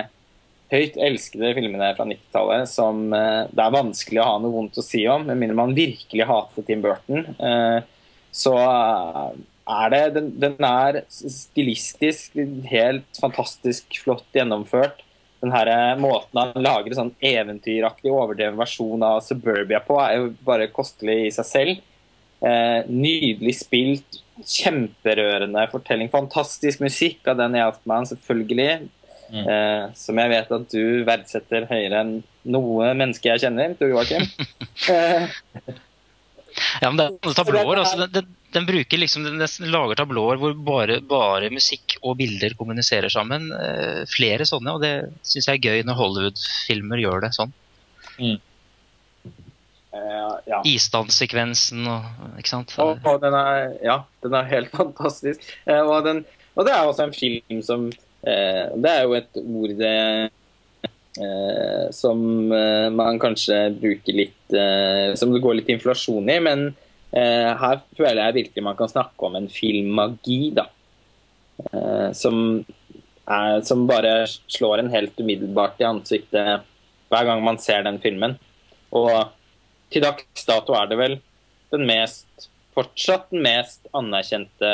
høyt 0.74 0.96
elskede 0.98 1.52
filmene 1.54 1.92
fra 1.94 2.08
90-tallet 2.10 2.72
som 2.72 3.14
eh, 3.14 3.44
det 3.54 3.62
er 3.62 3.76
vanskelig 3.78 4.24
å 4.24 4.30
ha 4.32 4.40
noe 4.42 4.56
vondt 4.56 4.82
å 4.82 4.86
si 4.86 5.04
om, 5.06 5.28
med 5.30 5.38
mindre 5.38 5.60
man 5.60 5.78
virkelig 5.78 6.26
hater 6.32 6.66
Tim 6.66 6.82
Burton. 6.82 7.28
Så 8.36 8.56
er 8.58 9.94
det 9.94 10.02
Den, 10.18 10.34
den 10.42 10.66
er 10.66 11.04
stilistisk 11.14 12.34
helt 12.74 13.22
fantastisk 13.22 14.02
flott 14.02 14.26
gjennomført 14.34 15.05
den 15.46 15.54
her 15.54 15.70
eh, 15.72 15.98
måten 16.02 16.42
han 16.42 16.66
lager 16.66 16.92
en 16.92 17.00
sånn 17.00 17.16
eventyraktig, 17.24 18.12
overdreven 18.12 18.60
versjon 18.60 19.06
av 19.06 19.22
Suburbia 19.26 19.82
på, 19.86 20.00
er 20.02 20.20
jo 20.20 20.32
bare 20.48 20.72
kostelig 20.74 21.20
i 21.28 21.34
seg 21.36 21.50
selv. 21.50 21.84
Eh, 22.46 22.82
nydelig 22.90 23.56
spilt, 23.62 24.20
kjemperørende 24.44 25.64
fortelling, 25.72 26.12
fantastisk 26.12 26.82
musikk 26.84 27.30
av 27.32 27.40
den 27.40 27.56
Elfman, 27.62 28.08
selvfølgelig. 28.10 28.90
Eh, 29.26 29.86
som 29.98 30.20
jeg 30.22 30.32
vet 30.32 30.52
at 30.54 30.66
du 30.70 31.06
verdsetter 31.08 31.66
høyere 31.70 32.02
enn 32.04 32.16
noe 32.46 32.92
menneske 32.94 33.32
jeg 33.32 33.46
kjenner, 33.46 33.74
Tor 33.80 33.90
Joakim. 33.90 34.28
eh, 34.94 35.32
Ja, 36.82 36.90
men 36.90 37.00
det 37.00 37.06
er 37.08 37.38
tablåer. 37.38 37.82
Altså, 37.82 38.00
den, 38.06 38.12
den, 38.16 38.34
den 38.56 38.68
bruker 38.68 39.02
liksom, 39.02 39.26
den 39.28 39.72
lager 39.72 40.00
tablåer 40.00 40.40
hvor 40.42 40.56
bare, 40.68 41.00
bare 41.04 41.52
musikk 41.54 41.98
og 42.02 42.18
bilder 42.22 42.56
kommuniserer 42.60 43.12
sammen. 43.12 43.50
Eh, 43.52 44.04
flere 44.12 44.48
sånne, 44.48 44.76
og 44.76 44.84
det 44.86 44.94
syns 45.28 45.50
jeg 45.50 45.60
er 45.60 45.66
gøy 45.70 45.88
når 45.88 46.00
Hollywood-filmer 46.00 47.04
gjør 47.04 47.26
det 47.28 47.34
sånn. 47.38 47.56
eh, 49.96 50.32
ja. 50.52 50.62
Isdanssekvensen 50.68 51.86
og 51.90 52.40
ikke 52.40 52.52
sant. 52.52 52.76
Og, 52.84 52.98
og 53.08 53.22
den 53.24 53.38
er, 53.40 53.76
ja, 53.86 54.00
den 54.26 54.38
er 54.38 54.50
helt 54.52 54.74
fantastisk. 54.80 55.46
Uh, 55.68 55.82
og, 55.82 56.00
den, 56.08 56.24
og 56.56 56.68
det 56.68 56.76
er 56.76 56.88
også 56.88 57.08
en 57.08 57.16
film 57.16 57.62
som 57.66 57.88
uh, 57.90 58.66
Det 58.76 58.92
er 58.92 59.04
jo 59.04 59.16
et 59.20 59.42
ord 59.44 59.76
det, 59.80 59.96
eh, 61.22 61.86
som 61.96 62.52
eh, 62.52 62.88
man 62.94 63.20
kanskje 63.22 63.60
bruker 63.80 64.18
litt 64.18 64.56
eh, 64.56 65.14
Som 65.20 65.34
det 65.34 65.44
går 65.44 65.60
litt 65.60 65.72
inflasjon 65.74 66.30
i, 66.32 66.40
men 66.44 66.66
eh, 67.12 67.52
her 67.56 67.84
føler 67.98 68.22
jeg 68.22 68.38
virkelig 68.40 68.66
man 68.66 68.80
kan 68.80 68.92
snakke 68.92 69.30
om 69.30 69.38
en 69.40 69.52
filmmagi, 69.52 70.56
da. 70.58 70.70
Som, 72.12 72.66
er, 73.32 73.62
som 73.64 73.86
bare 73.88 74.26
slår 74.28 74.82
en 74.82 74.90
helt 74.92 75.16
umiddelbart 75.24 75.80
i 75.80 75.86
ansiktet 75.88 76.66
hver 77.08 77.28
gang 77.30 77.40
man 77.46 77.56
ser 77.64 77.86
den 77.86 77.96
filmen. 78.04 78.36
Og 78.92 79.32
til 79.94 80.04
dags 80.04 80.44
dato 80.44 80.76
er 80.76 80.90
det 80.92 80.98
vel 81.00 81.16
den 81.72 81.88
mest 81.88 82.50
fortsatt 82.76 83.30
den 83.32 83.44
mest 83.46 83.88
anerkjente 83.96 84.72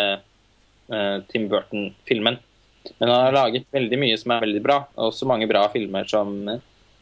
eh, 0.91 1.17
Tim 1.29 1.47
Burton-filmen. 1.51 2.39
Men 2.97 3.09
han 3.09 3.25
har 3.27 3.35
laget 3.35 3.67
veldig 3.73 3.99
mye 4.01 4.17
som 4.17 4.33
er 4.35 4.45
veldig 4.45 4.61
bra, 4.65 4.77
og 4.97 5.11
også 5.11 5.29
mange 5.29 5.47
bra 5.49 5.65
filmer 5.73 6.07
som, 6.09 6.33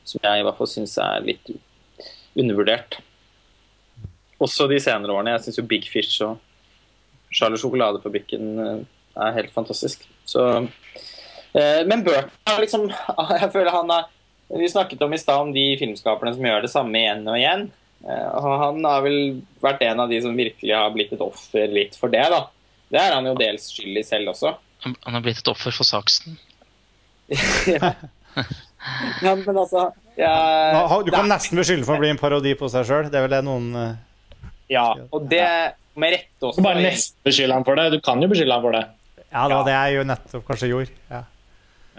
som 0.08 0.26
jeg 0.26 0.42
i 0.42 0.46
hvert 0.48 0.60
fall 0.60 0.72
syns 0.72 0.98
er 1.04 1.26
litt 1.26 1.54
undervurdert. 2.40 3.00
Også 4.40 4.68
de 4.72 4.80
senere 4.84 5.16
årene. 5.16 5.36
Jeg 5.36 5.48
syns 5.48 5.62
jo 5.62 5.68
Big 5.68 5.88
Fish 5.92 6.24
og 6.26 6.40
Charlie 7.36 7.60
Sjokoladefabrikken 7.62 8.52
eh, 8.64 8.84
er 9.20 9.36
helt 9.36 9.56
fantastisk. 9.56 10.06
Så 10.28 10.46
Eh, 11.54 11.86
men 11.86 12.04
Burton 12.04 12.30
er 12.46 12.62
liksom 12.62 12.88
Jeg 13.42 13.52
føler 13.54 13.74
han 13.74 13.90
har 13.90 14.10
Vi 14.54 14.70
snakket 14.70 15.02
om 15.02 15.14
i 15.14 15.22
stad 15.22 15.48
om 15.48 15.54
de 15.54 15.66
filmskaperne 15.82 16.36
som 16.36 16.46
gjør 16.46 16.66
det 16.66 16.72
samme 16.74 16.98
igjen 16.98 17.26
og 17.28 17.38
igjen. 17.38 17.68
Eh, 18.06 18.28
og 18.38 18.48
han 18.64 18.86
har 18.86 19.04
vel 19.06 19.20
vært 19.62 19.84
en 19.86 20.02
av 20.06 20.10
de 20.10 20.22
som 20.24 20.38
virkelig 20.38 20.74
har 20.74 20.90
blitt 20.96 21.14
et 21.14 21.22
offer 21.22 21.70
litt 21.74 21.98
for 22.00 22.10
det, 22.14 22.24
da. 22.34 22.48
Det 22.90 22.98
er 22.98 23.14
han 23.14 23.30
jo 23.30 23.36
dels 23.38 23.68
skyld 23.70 24.00
i 24.02 24.06
selv 24.06 24.34
også. 24.34 24.56
Han 24.86 25.16
har 25.18 25.24
blitt 25.26 25.42
et 25.42 25.52
offer 25.52 25.76
for 25.76 25.88
saksen. 25.88 26.38
ja. 27.70 27.94
ja, 29.22 29.34
men 29.36 29.58
altså 29.58 29.90
ja, 30.18 31.02
Du 31.06 31.12
kan 31.14 31.28
nesten 31.30 31.60
beskylde 31.60 31.86
for 31.86 32.00
å 32.00 32.02
bli 32.02 32.10
en 32.10 32.20
parodi 32.20 32.56
på 32.58 32.70
seg 32.72 32.88
sjøl. 32.88 33.10
Det 33.12 33.20
er 33.20 33.28
vel 33.28 33.36
det 33.36 33.42
noen 33.46 33.68
uh, 33.76 33.90
Ja, 34.72 34.88
og 35.12 35.28
det 35.30 35.44
med 36.00 36.16
rette 36.16 36.48
også. 36.48 36.62
Du 36.62 36.66
bare 36.66 36.82
nesten 36.84 37.20
beskylde 37.28 37.58
ham 37.58 37.66
for 37.68 37.80
det. 37.80 37.90
Du 37.94 38.00
kan 38.04 38.24
jo 38.24 38.30
beskylde 38.32 38.56
ham 38.56 38.66
for 38.66 38.78
det. 38.78 38.86
Ja, 39.30 39.44
det 39.46 39.60
var 39.60 39.68
det 39.68 39.76
jeg 39.76 40.00
jo 40.00 40.08
nettopp 40.10 40.48
kanskje 40.48 40.72
gjorde. 40.72 40.96
Ja. 41.12 41.22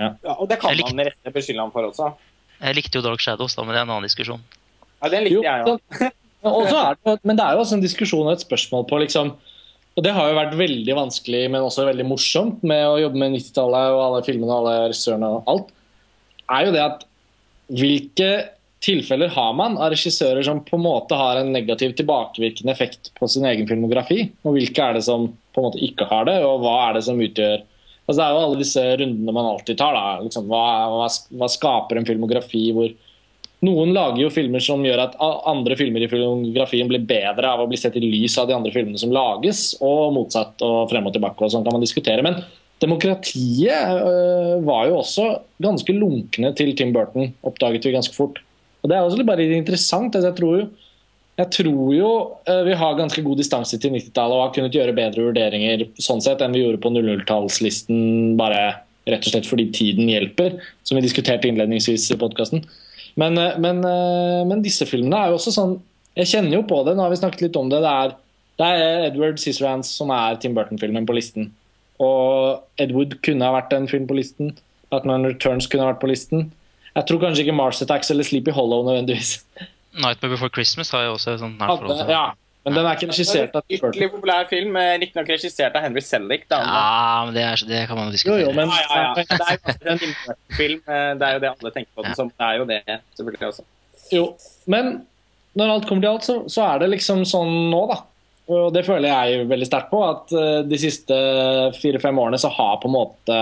Ja, 0.00 0.14
og 0.32 0.48
det 0.48 0.56
kan 0.62 0.72
likte- 0.72 0.94
man 0.94 0.96
med 1.02 1.10
rette 1.12 1.34
beskylde 1.34 1.60
ham 1.60 1.72
for 1.74 1.86
også. 1.90 2.14
Jeg 2.60 2.76
likte 2.76 2.98
jo 2.98 3.04
Dark 3.04 3.20
Shadows, 3.20 3.54
da, 3.56 3.64
men 3.64 3.74
det 3.74 3.80
er 3.80 3.86
en 3.86 3.92
annen 3.92 4.08
diskusjon. 4.08 4.42
Ja, 5.02 5.08
Den 5.08 5.24
likte 5.24 5.34
Jo, 5.36 5.42
jeg 5.44 5.60
er 6.80 6.96
det, 7.04 7.18
men 7.22 7.36
det 7.36 7.44
er 7.44 7.56
jo 7.56 7.64
også 7.64 7.76
en 7.76 7.84
diskusjon 7.84 8.26
og 8.26 8.32
et 8.32 8.44
spørsmål 8.44 8.86
på 8.88 9.00
liksom 9.04 9.34
Og 10.00 10.04
det 10.06 10.15
har 10.16 10.31
jo 10.31 10.36
vært 10.38 10.54
veldig 10.56 10.94
vanskelig, 10.97 11.42
men 11.52 11.60
også 11.60 11.84
veldig 11.84 12.06
morsomt 12.08 12.62
med 12.65 12.86
å 12.88 13.02
jobbe 13.02 13.20
med 13.20 13.34
90-tallet 13.34 13.92
og 13.92 13.99
alle 14.06 14.20
filmene 14.24 14.49
og 14.49 14.62
alle 14.62 14.86
regissørene 14.86 15.28
og 15.28 15.50
alt, 15.52 15.66
er 16.56 16.62
jo 16.65 16.72
det 16.72 16.81
at 16.86 17.02
hvilke 17.76 18.31
tilfeller 18.81 19.28
har 19.34 19.50
man 19.58 19.76
av 19.76 19.90
regissører 19.92 20.40
som 20.47 20.62
på 20.65 20.78
en 20.78 20.86
måte 20.86 21.18
har 21.20 21.42
en 21.42 21.52
negativ 21.52 21.92
tilbakevirkende 21.99 22.72
effekt 22.72 23.12
på 23.20 23.28
sin 23.28 23.44
egen 23.50 23.68
filmografi? 23.68 24.22
Og 24.40 24.56
hvilke 24.56 24.86
er 24.86 24.97
det 24.97 25.04
som 25.04 25.28
på 25.28 25.60
en 25.60 25.68
måte 25.68 25.84
ikke 25.84 26.08
har 26.08 26.24
det, 26.31 26.38
og 26.49 26.65
hva 26.65 26.78
er 26.86 26.97
det 26.97 27.04
som 27.10 27.20
utgjør 27.20 27.66
Altså 28.08 28.16
Det 28.18 28.24
er 28.24 28.33
jo 28.34 28.38
alle 28.42 28.58
disse 28.58 28.83
rundene 28.99 29.33
man 29.36 29.47
alltid 29.52 29.76
tar. 29.78 29.94
da, 29.94 30.06
liksom, 30.24 30.49
hva, 30.50 30.62
hva, 30.90 31.04
hva 31.38 31.49
skaper 31.52 32.00
en 32.00 32.08
filmografi 32.08 32.62
hvor 32.74 32.88
noen 33.66 33.92
lager 33.92 34.22
jo 34.22 34.30
filmer 34.32 34.62
som 34.64 34.84
gjør 34.84 35.02
at 35.02 35.18
andre 35.20 35.76
filmer 35.76 36.04
i 36.04 36.08
filmografien 36.08 36.88
blir 36.88 37.02
bedre 37.04 37.50
av 37.50 37.60
å 37.60 37.68
bli 37.68 37.78
sett 37.80 37.98
i 37.98 38.02
lys 38.04 38.38
av 38.40 38.48
de 38.48 38.56
andre 38.56 38.72
filmene 38.72 39.00
som 39.00 39.12
lages, 39.12 39.74
og 39.84 40.14
motsatt 40.16 40.64
og 40.64 40.88
frem 40.92 41.08
og 41.08 41.16
tilbake. 41.16 41.44
og 41.44 41.52
sånn 41.52 41.66
kan 41.66 41.76
man 41.76 41.84
diskutere. 41.84 42.24
Men 42.24 42.40
demokratiet 42.80 44.00
øh, 44.00 44.54
var 44.64 44.88
jo 44.88 45.00
også 45.02 45.26
ganske 45.60 45.92
lunkne 45.92 46.54
til 46.56 46.72
Tim 46.76 46.94
Burton, 46.96 47.34
oppdaget 47.44 47.84
vi 47.84 47.96
ganske 47.98 48.16
fort. 48.16 48.40
Og 48.80 48.88
Det 48.88 48.96
er 48.96 49.04
også 49.04 49.28
bare 49.28 49.44
interessant. 49.44 50.14
altså 50.14 50.30
Jeg 50.30 50.38
tror 50.40 50.56
jo, 50.56 50.66
jeg 51.36 51.50
tror 51.52 51.94
jo 51.94 52.10
øh, 52.48 52.64
vi 52.64 52.80
har 52.80 52.96
ganske 52.96 53.22
god 53.22 53.36
distanse 53.36 53.76
til 53.78 53.92
90-tallet 53.92 54.36
og 54.36 54.46
har 54.46 54.54
kunnet 54.56 54.76
gjøre 54.76 54.96
bedre 54.96 55.28
vurderinger 55.28 55.84
sånn 56.00 56.24
sett 56.24 56.40
enn 56.40 56.56
vi 56.56 56.64
gjorde 56.64 56.80
på 56.80 56.92
00-tallslisten, 56.96 58.38
bare 58.40 58.80
rett 59.08 59.24
og 59.26 59.34
slett 59.34 59.48
fordi 59.48 59.68
tiden 59.74 60.08
hjelper, 60.08 60.56
som 60.84 60.96
vi 60.96 61.04
diskuterte 61.04 61.48
innledningsvis 61.48 62.08
i 62.14 62.20
podkasten. 62.20 62.64
Men, 63.16 63.38
eh, 63.38 63.58
men, 63.58 63.84
eh, 63.84 64.42
men 64.46 64.62
disse 64.62 64.86
filmene 64.86 65.18
er 65.18 65.30
jo 65.30 65.38
også 65.38 65.54
sånn 65.54 65.78
Jeg 66.16 66.26
kjenner 66.26 66.58
jo 66.58 66.62
på 66.66 66.82
det, 66.84 66.96
nå 66.96 67.04
har 67.04 67.12
vi 67.12 67.20
snakket 67.20 67.42
litt 67.46 67.56
om 67.56 67.68
det. 67.70 67.78
Det 67.84 67.90
er, 67.90 68.14
det 68.58 68.66
er 68.66 69.04
Edward 69.06 69.38
Scissorhands 69.38 69.92
som 69.94 70.10
er 70.10 70.40
Tim 70.42 70.56
Burton-filmen 70.56 71.06
på 71.06 71.14
listen. 71.14 71.52
Og 72.02 72.64
Edward 72.82 73.14
kunne 73.22 73.46
ha 73.46 73.54
vært 73.54 73.76
en 73.76 73.86
film 73.88 74.08
på 74.10 74.16
listen. 74.18 74.50
Batman 74.90 75.28
Returns 75.28 75.68
kunne 75.70 75.86
ha 75.86 75.92
vært 75.92 76.02
på 76.02 76.10
listen. 76.10 76.48
Jeg 76.96 77.06
tror 77.06 77.22
kanskje 77.22 77.44
ikke 77.46 77.54
Mars 77.54 77.78
Attacks 77.84 78.10
eller 78.10 78.26
Sleepy 78.26 78.50
Hollow 78.50 78.82
nødvendigvis. 78.88 79.44
Nightmare 79.94 80.34
Before 80.34 80.50
Christmas 80.50 80.90
har 80.90 81.06
jo 81.06 81.14
også 81.14 81.36
sånt 81.38 81.62
nært 81.62 81.78
forhold 81.78 82.02
til. 82.02 82.10
ja, 82.10 82.24
men 82.64 82.74
den 82.76 82.84
er 82.86 82.96
ikke 82.98 83.08
regissert 83.08 83.54
av 83.56 83.62
Tim 83.66 83.80
Burton. 83.80 84.10
Populær 84.12 84.48
film, 84.50 84.74
riktignok 85.00 85.30
regissert 85.32 85.76
av 85.78 85.84
Henry 85.86 86.02
Selick. 86.04 86.42
Da. 86.50 86.58
Ja, 86.60 87.22
men 87.24 87.34
det, 87.36 87.44
er, 87.46 87.62
det 87.70 87.78
kan 87.88 87.96
man 88.00 88.10
diskutere. 88.12 88.42
Jo, 88.42 88.50
jo, 88.50 88.56
men 88.58 88.68
Ja, 88.68 88.80
ja, 88.84 88.98
ja. 89.00 89.14
Det 89.16 89.38
er 89.40 89.56
jo 89.56 89.94
en 89.94 90.02
Burton-film. 90.04 90.82
eh, 90.84 91.12
Det 91.20 91.28
er 91.28 91.32
jo 91.38 91.40
det 91.46 91.50
alle 91.54 91.72
tenker 91.76 91.90
på 91.96 92.04
den 92.04 92.18
som. 92.18 92.28
Det 92.36 92.46
er 92.50 92.58
jo 92.60 92.66
det, 92.68 92.80
selvfølgelig 93.16 93.48
også. 93.52 93.64
Jo, 94.12 94.24
men 94.66 94.92
når 95.58 95.72
alt 95.76 95.88
kommer 95.88 96.04
til 96.04 96.10
alt, 96.12 96.26
så, 96.28 96.36
så 96.52 96.66
er 96.68 96.82
det 96.84 96.90
liksom 96.92 97.24
sånn 97.26 97.54
nå, 97.72 97.80
da. 97.90 98.00
Og 98.50 98.72
det 98.74 98.84
føler 98.86 99.08
jeg 99.08 99.48
veldig 99.50 99.66
sterkt 99.70 99.90
på, 99.94 100.02
at 100.10 100.32
eh, 100.36 100.60
de 100.66 100.78
siste 100.82 101.16
fire-fem 101.80 102.18
årene 102.18 102.38
så 102.42 102.50
har 102.54 102.76
på 102.82 102.90
en 102.90 102.96
måte 102.98 103.40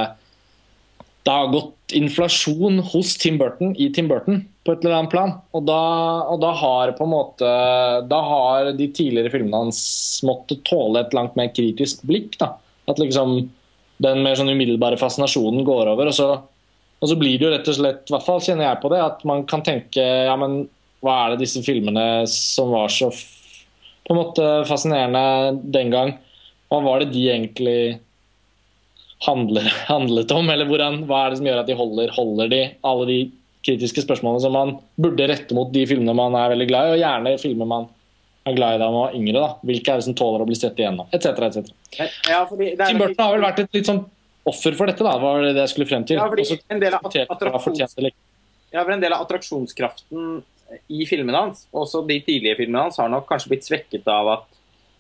det 1.29 1.35
har 1.35 1.51
gått 1.53 1.93
inflasjon 1.99 2.79
hos 2.93 3.17
Tim 3.21 3.37
Burton 3.41 3.75
i 3.77 3.91
Tim 3.93 4.07
Burton 4.09 4.39
på 4.69 4.75
et 4.75 4.83
eller 4.85 4.99
annet 4.99 5.13
plan. 5.15 5.31
Og 5.57 5.65
da, 5.65 5.83
og 6.29 6.43
da 6.45 6.53
har 6.61 6.93
på 6.99 7.07
en 7.07 7.15
måte 7.15 7.53
Da 8.11 8.19
har 8.27 8.69
de 8.77 8.91
tidligere 8.93 9.33
filmene 9.33 9.63
hans 9.65 9.81
måttet 10.29 10.61
tåle 10.69 11.01
et 11.01 11.17
langt 11.17 11.39
mer 11.41 11.49
kritisk 11.57 12.05
blikk. 12.09 12.37
da. 12.37 12.53
At 12.85 13.01
liksom 13.01 13.39
den 14.05 14.21
mer 14.23 14.37
sånn 14.39 14.53
umiddelbare 14.53 15.01
fascinasjonen 15.01 15.65
går 15.67 15.95
over. 15.95 16.13
og 16.13 16.17
så 16.17 16.29
og 16.99 17.11
så 17.11 17.15
blir 17.15 17.39
det 17.39 17.47
jo 17.47 17.53
rett 17.53 17.69
og 17.71 17.77
slett, 17.77 18.09
i 18.09 18.15
hvert 18.15 18.27
fall 18.27 18.41
kjenner 18.43 18.67
jeg 18.67 18.81
på 18.83 18.91
det, 18.91 18.99
at 18.99 19.21
man 19.29 19.45
kan 19.47 19.63
tenke 19.63 20.03
ja, 20.03 20.35
men 20.39 20.65
hva 21.05 21.15
er 21.21 21.35
det 21.35 21.45
disse 21.45 21.63
filmene 21.63 22.27
som 22.31 22.73
var 22.75 22.91
så 22.91 23.13
på 23.13 24.15
en 24.15 24.19
måte 24.19 24.47
fascinerende 24.67 25.61
den 25.63 25.93
gang? 25.95 26.17
Hva 26.73 26.81
var 26.83 27.03
det 27.05 27.13
de 27.15 27.23
egentlig 27.31 28.01
handler, 29.23 29.69
handlet 29.93 30.35
om? 30.35 30.51
Eller 30.51 30.67
hvordan, 30.67 31.05
hva 31.07 31.23
er 31.23 31.31
det 31.31 31.39
som 31.39 31.51
gjør 31.51 31.63
at 31.63 31.71
de 31.71 31.79
holder, 31.79 32.15
holder 32.17 32.51
de 32.51 32.63
alle 32.91 33.07
de 33.13 33.21
kritiske 33.69 34.03
spørsmålene 34.05 34.43
som 34.43 34.57
man 34.57 34.75
burde 34.99 35.29
rette 35.31 35.57
mot 35.57 35.71
de 35.75 35.85
filmene 35.89 36.17
man 36.17 36.37
er 36.41 36.55
veldig 36.57 36.69
glad 36.71 36.89
i, 36.89 36.97
og 36.97 37.03
gjerne 37.05 37.37
filmer 37.43 37.71
man 37.71 37.89
er 38.49 38.57
glad 38.57 38.77
i 38.77 38.83
da 38.83 38.91
man 38.91 39.03
var 39.07 39.17
yngre. 39.19 39.41
da. 39.41 39.49
Hvilke 39.69 39.93
er 39.93 40.01
det 40.01 40.07
som 40.09 40.17
tåler 40.19 40.45
å 40.45 40.49
bli 40.49 40.57
sett 40.59 40.79
igjennom? 40.81 41.09
Et 41.13 41.25
cetera, 41.25 41.51
et. 41.53 41.73
Ja, 42.29 42.45
Tim 42.49 43.01
Burton 43.03 43.25
har 43.25 43.35
vel 43.37 43.45
vært 43.45 43.63
et 43.65 43.77
litt 43.77 43.89
sånn 43.89 44.05
offer 44.49 44.77
for 44.79 44.89
dette, 44.89 45.05
da, 45.05 45.17
var 45.21 45.43
det 45.45 45.55
det 45.57 45.67
jeg 45.67 45.75
skulle 45.75 45.89
frem 45.91 46.05
til. 46.09 46.21
Ja, 46.21 46.29
fordi 46.31 46.59
en 46.73 46.81
del 46.81 46.97
av 46.97 47.09
attraksjons-. 47.09 48.09
Ja, 48.73 48.83
for 48.85 48.93
En 48.95 49.03
del 49.03 49.15
av 49.17 49.25
attraksjonskraften 49.27 50.39
i 50.93 51.05
filmene 51.09 51.41
hans, 51.41 51.67
også 51.73 52.03
de 52.09 52.19
tidlige 52.25 52.59
filmene 52.59 52.87
hans, 52.87 52.99
har 53.01 53.11
nok 53.13 53.29
kanskje 53.29 53.53
blitt 53.55 53.69
svekket 53.69 54.09
av 54.13 54.33
at 54.35 54.47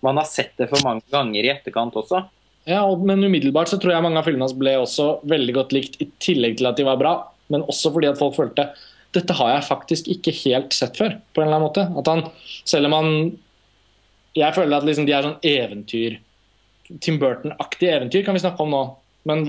man 0.05 0.21
har 0.21 0.29
sett 0.29 0.55
det 0.61 0.69
for 0.71 0.81
mange 0.87 1.05
ganger 1.13 1.45
i 1.45 1.51
etterkant 1.53 1.97
også. 1.99 2.23
Ja, 2.69 2.83
og, 2.85 3.03
men 3.09 3.25
umiddelbart 3.25 3.71
så 3.71 3.79
tror 3.81 3.95
jeg 3.95 4.05
mange 4.05 4.21
av 4.21 4.29
filmene 4.29 4.47
hans 4.47 4.57
ble 4.57 4.77
også 4.81 5.19
veldig 5.29 5.57
godt 5.57 5.75
likt, 5.77 5.99
i 6.05 6.09
tillegg 6.23 6.59
til 6.61 6.69
at 6.71 6.79
de 6.81 6.87
var 6.89 7.01
bra, 7.01 7.15
men 7.53 7.65
også 7.67 7.93
fordi 7.95 8.11
at 8.11 8.21
folk 8.21 8.37
følte 8.37 8.69
dette 9.17 9.33
har 9.39 9.55
jeg 9.55 9.65
faktisk 9.65 10.09
ikke 10.13 10.35
helt 10.45 10.75
sett 10.77 10.99
før, 11.01 11.15
på 11.33 11.41
en 11.41 11.49
eller 11.49 11.57
annen 11.57 11.69
måte. 11.71 11.85
At 12.01 12.09
han, 12.11 12.27
selv 12.69 12.91
om 12.91 12.97
han 12.99 13.13
Jeg 14.37 14.55
føler 14.55 14.77
at 14.77 14.85
liksom 14.85 15.07
de 15.09 15.15
er 15.17 15.25
sånn 15.25 15.39
eventyr 15.49 16.19
Tim 17.01 17.17
Burton-aktige 17.19 17.95
eventyr 17.97 18.25
kan 18.27 18.37
vi 18.37 18.43
snakke 18.43 18.63
om 18.63 18.71
nå, 18.73 18.83
men 19.29 19.41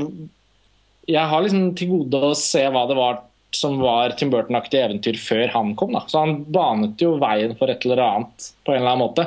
jeg 1.09 1.25
har 1.31 1.43
liksom 1.43 1.73
til 1.77 1.91
gode 1.91 2.19
å 2.29 2.37
se 2.37 2.63
hva 2.71 2.85
det 2.89 2.97
var 2.97 3.21
som 3.55 3.79
var 3.81 4.13
Tim 4.17 4.31
Burton-aktige 4.33 4.85
eventyr 4.87 5.17
før 5.17 5.47
han 5.53 5.71
kom. 5.79 5.93
da. 5.95 6.03
Så 6.07 6.21
han 6.21 6.43
banet 6.53 7.01
jo 7.01 7.15
veien 7.21 7.55
for 7.57 7.71
et 7.71 7.85
eller 7.85 8.01
annet 8.03 8.49
på 8.65 8.73
en 8.73 8.81
eller 8.81 8.91
annen 8.91 9.05
måte. 9.05 9.25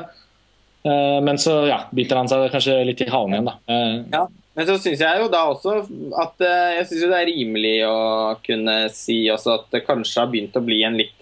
Eh, 0.87 1.19
Men 1.25 1.41
så 1.43 1.57
ja, 1.67 1.81
biter 1.91 2.21
han 2.21 2.31
seg 2.31 2.49
kanskje 2.53 2.77
litt 2.87 3.03
i 3.03 3.11
halen 3.11 3.35
igjen, 3.35 3.51
da. 3.51 3.57
Eh, 3.67 3.97
Men 4.53 4.69
så 4.69 4.77
syns 4.81 5.01
jeg 5.01 5.21
jo 5.23 5.31
da 5.33 5.47
også 5.49 5.79
at 6.21 6.45
eh, 6.45 6.75
jeg 6.77 6.89
synes 6.91 7.05
jo 7.05 7.11
det 7.13 7.19
er 7.23 7.31
rimelig 7.31 7.75
å 7.89 7.99
kunne 8.45 8.77
si 8.93 9.25
også 9.33 9.57
at 9.57 9.67
det 9.73 9.85
kanskje 9.87 10.21
har 10.21 10.31
begynt 10.33 10.59
å 10.59 10.65
bli 10.65 10.83
en 10.85 10.99
litt 11.01 11.19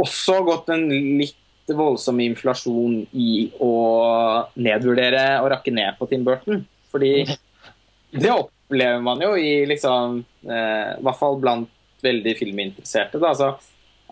Også 0.00 0.38
gått 0.46 0.70
en 0.72 0.86
litt 1.20 1.36
voldsom 1.76 2.18
inflasjon 2.24 3.02
i 3.12 3.50
å 3.62 3.74
nedvurdere 4.56 5.26
og 5.42 5.50
rakke 5.52 5.74
ned 5.74 5.94
på 5.98 6.08
Tim 6.10 6.24
Burton. 6.26 6.64
Fordi 6.90 7.12
det 8.10 8.32
opplever 8.32 9.04
man 9.04 9.22
jo 9.22 9.36
i 9.38 9.62
liksom 9.68 10.22
eh, 10.48 10.88
I 10.96 11.04
hvert 11.04 11.20
fall 11.20 11.38
blant 11.40 11.70
veldig 12.02 12.34
filminteresserte. 12.40 13.20
Da, 13.22 13.30
så 13.36 13.52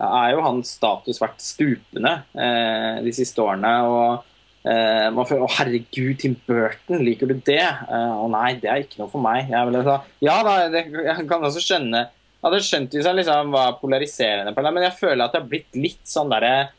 er 0.01 0.31
jo 0.35 0.45
hans 0.45 0.77
status 0.77 1.19
vært 1.21 1.41
stupende 1.43 2.21
eh, 2.33 3.01
de 3.03 3.13
siste 3.17 3.43
årene. 3.43 3.73
og 3.89 4.30
man 4.63 5.25
føler 5.25 5.41
'Å, 5.41 5.53
herregud, 5.57 6.19
Tim 6.21 6.35
Burton, 6.47 7.01
liker 7.01 7.27
du 7.27 7.33
det?' 7.33 7.57
Eh, 7.61 8.11
'Å 8.13 8.27
nei, 8.29 8.53
det 8.61 8.69
er 8.69 8.83
ikke 8.83 8.99
noe 9.01 9.09
for 9.09 9.21
meg'. 9.21 9.49
Jeg 9.49 9.69
ville 9.69 9.83
sa, 9.83 10.01
ja 10.21 10.43
da, 10.45 10.69
det, 10.69 10.85
jeg 10.91 11.27
kan 11.29 11.41
også 11.41 11.63
skjønne 11.63 12.09
Jeg 12.41 12.45
hadde 12.49 12.61
skjønt 12.65 12.93
hvis 12.97 13.05
han 13.05 13.17
liksom 13.17 13.51
var 13.53 13.75
polariserende, 13.77 14.53
på 14.53 14.63
det, 14.65 14.73
men 14.73 14.83
jeg 14.83 14.97
føler 14.97 15.25
at 15.25 15.33
det 15.33 15.41
har 15.41 15.49
blitt 15.49 15.75
litt 15.77 16.05
sånn 16.09 16.31
derre 16.31 16.71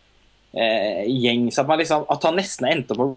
eh, 0.54 1.04
gjengs 1.06 1.58
at, 1.58 1.68
liksom, 1.78 2.06
at 2.10 2.24
han 2.26 2.34
nesten 2.34 2.66
endte 2.66 2.96
på 2.98 3.12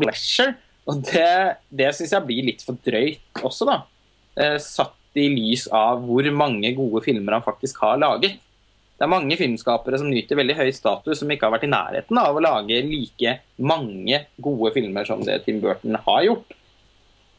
pleasure. 0.00 0.56
Og 0.88 1.02
det, 1.06 1.58
det 1.70 1.92
syns 1.94 2.16
jeg 2.16 2.26
blir 2.26 2.48
litt 2.48 2.64
for 2.66 2.78
drøyt 2.82 3.42
også, 3.46 3.68
da. 3.68 3.76
Eh, 4.38 4.56
satt 4.62 4.96
i 5.18 5.28
lys 5.30 5.68
av 5.74 6.02
hvor 6.06 6.26
mange 6.34 6.70
gode 6.76 7.02
filmer 7.06 7.38
han 7.38 7.46
faktisk 7.46 7.78
har 7.84 7.98
laget. 8.00 8.38
Det 8.98 9.06
er 9.06 9.12
mange 9.12 9.36
filmskapere 9.38 10.00
som 10.00 10.08
nyter 10.10 10.40
veldig 10.40 10.56
høy 10.58 10.70
status, 10.74 11.20
som 11.20 11.30
ikke 11.30 11.46
har 11.46 11.54
vært 11.54 11.68
i 11.68 11.70
nærheten 11.70 12.18
av 12.18 12.34
å 12.34 12.42
lage 12.42 12.80
like 12.82 13.36
mange 13.62 14.24
gode 14.42 14.72
filmer 14.74 15.06
som 15.06 15.22
det 15.22 15.36
Tim 15.44 15.60
Burton 15.62 15.94
har 16.02 16.24
gjort. 16.26 16.56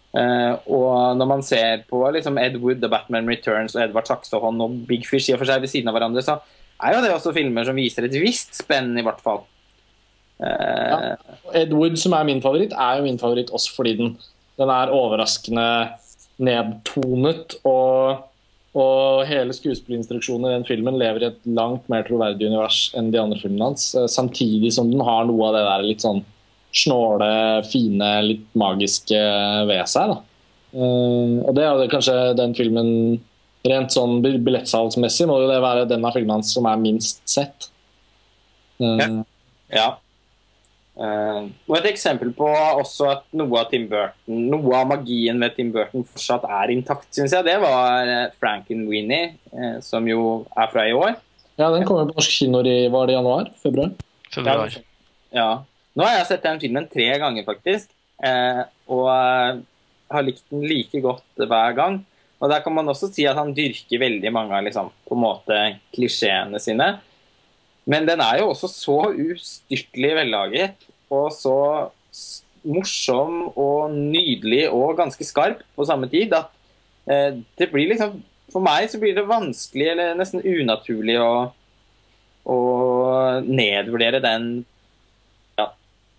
Uh, 0.10 0.56
og 0.72 1.20
når 1.20 1.28
man 1.30 1.44
ser 1.46 1.84
på 1.90 2.00
liksom 2.16 2.40
Ed 2.42 2.56
Wood, 2.64 2.80
The 2.82 2.90
Batman 2.90 3.28
Returns 3.30 3.76
og 3.76 3.84
Edvard 3.84 4.08
Saksehånd 4.10 4.64
og 4.64 4.80
Big 4.90 5.04
Fish 5.06 5.30
i 5.30 5.36
og 5.36 5.44
for 5.44 5.52
seg 5.52 5.62
ved 5.62 5.70
siden 5.70 5.92
av 5.92 6.00
hverandre, 6.00 6.24
så 6.26 6.40
er 6.80 6.96
jo 6.96 7.04
det 7.04 7.12
også 7.14 7.36
filmer 7.36 7.68
som 7.68 7.78
viser 7.78 8.08
et 8.08 8.16
visst 8.24 8.56
spenn, 8.58 8.96
i 8.98 9.04
hvert 9.06 9.20
fall. 9.22 9.44
Eh, 10.40 11.12
Ed 11.60 11.76
Wood, 11.76 12.00
som 12.00 12.16
er 12.16 12.28
min 12.28 12.42
favoritt, 12.42 12.72
er 12.72 13.00
jo 13.00 13.06
min 13.06 13.20
favoritt 13.20 13.52
også 13.52 13.76
fordi 13.76 13.98
den, 14.00 14.14
den 14.60 14.72
er 14.72 14.94
overraskende 14.96 15.68
nedtonet. 16.40 17.60
Og, 17.68 18.29
og 18.78 19.24
hele 19.26 19.54
skuespillerinstruksjonen 19.56 20.46
i 20.50 20.54
den 20.58 20.66
filmen 20.68 20.98
lever 21.00 21.24
i 21.24 21.30
et 21.32 21.40
langt 21.58 21.88
mer 21.90 22.04
troverdig 22.06 22.48
univers 22.52 22.92
enn 22.98 23.10
de 23.12 23.18
andre 23.22 23.40
filmene 23.42 23.72
hans. 23.72 23.96
eh, 23.96 24.06
Samtidig 24.08 24.72
som 24.76 24.92
den 24.92 25.02
har 25.02 25.26
noe 25.26 25.48
av 25.48 25.56
det 25.58 25.64
der 25.66 25.88
litt 25.88 26.02
sånn 26.06 26.24
snåle, 26.72 27.30
fine, 27.66 28.10
litt 28.28 28.46
magiske 28.54 29.18
ved 29.66 29.88
seg. 29.90 30.14
da. 30.14 30.20
Eh, 30.76 31.34
og 31.50 31.56
det 31.58 31.64
er 31.66 31.88
kanskje 31.96 32.36
den 32.38 32.54
filmen 32.54 33.20
Rent 33.68 33.92
sånn 33.92 34.22
bil- 34.24 34.38
billettsalgsmessig 34.40 35.26
må 35.28 35.42
jo 35.42 35.48
det 35.50 35.58
være 35.62 35.82
den 35.90 36.06
av 36.08 36.14
filmene 36.16 36.38
hans 36.38 36.54
som 36.54 36.66
er 36.66 36.78
minst 36.80 37.20
sett. 37.28 37.68
Eh, 38.80 38.98
Ja. 39.02 39.10
Ja. 39.70 39.88
Eh, 41.00 41.44
og 41.70 41.78
et 41.78 41.88
eksempel 41.94 42.34
på 42.36 42.48
også 42.50 43.08
at 43.08 43.22
noe 43.40 43.62
av 43.62 43.70
Tim 43.72 43.86
Burton, 43.88 44.42
noe 44.52 44.74
av 44.82 44.90
magien 44.90 45.38
med 45.40 45.56
Tim 45.56 45.72
Burton 45.72 46.04
fortsatt 46.04 46.44
er 46.44 46.74
intakt, 46.74 47.08
syns 47.16 47.32
jeg, 47.36 47.46
det 47.48 47.56
var 47.64 48.10
eh, 48.10 48.36
Frankenweenie, 48.42 49.32
eh, 49.54 49.78
som 49.86 50.08
jo 50.10 50.44
er 50.52 50.68
fra 50.74 50.88
i 50.90 50.96
år. 50.98 51.16
ja, 51.56 51.72
den 51.72 51.88
kommer 51.88 52.10
på 52.10 52.18
norsk 52.18 52.36
kino 52.42 52.64
i 52.68 52.90
var 52.92 53.08
det 53.08 53.16
januar? 53.16 53.48
Februar? 53.64 53.96
Februar. 54.34 54.76
Ja. 55.32 55.50
Nå 55.96 56.06
har 56.06 56.18
jeg 56.18 56.30
sett 56.34 56.46
den 56.46 56.60
filmen 56.60 56.92
tre 56.92 57.08
ganger, 57.22 57.48
faktisk. 57.48 57.92
Eh, 58.20 58.62
og 58.92 59.08
har 60.10 60.26
likt 60.26 60.44
den 60.52 60.68
like 60.68 61.00
godt 61.04 61.48
hver 61.48 61.76
gang. 61.78 62.02
Og 62.40 62.52
der 62.52 62.64
kan 62.64 62.76
man 62.76 62.88
også 62.92 63.10
si 63.12 63.26
at 63.28 63.40
han 63.40 63.52
dyrker 63.56 64.04
veldig 64.04 64.32
mange 64.36 64.56
av 64.56 64.68
liksom, 64.68 64.92
på 65.08 65.16
en 65.16 65.24
måte 65.24 65.60
klisjeene 65.96 66.60
sine. 66.64 66.94
Men 67.90 68.06
den 68.08 68.22
er 68.24 68.42
jo 68.42 68.52
også 68.52 68.70
så 68.72 68.98
ustyrtelig 69.12 70.14
vellaget 70.22 70.89
og 71.10 71.30
så 71.34 71.58
morsom 72.70 73.46
og 73.54 73.94
nydelig 73.96 74.66
og 74.70 74.98
ganske 75.00 75.26
skarp 75.26 75.62
på 75.76 75.86
samme 75.88 76.10
tid 76.12 76.34
at 76.36 76.50
eh, 77.10 77.40
det 77.58 77.70
blir 77.72 77.94
liksom 77.94 78.20
For 78.50 78.66
meg 78.66 78.90
så 78.90 78.98
blir 78.98 79.14
det 79.14 79.30
vanskelig 79.30 79.92
eller 79.92 80.16
nesten 80.18 80.42
unaturlig 80.42 81.20
å, 81.22 81.34
å 82.50 82.60
nedvurdere 83.46 84.22
den 84.24 84.48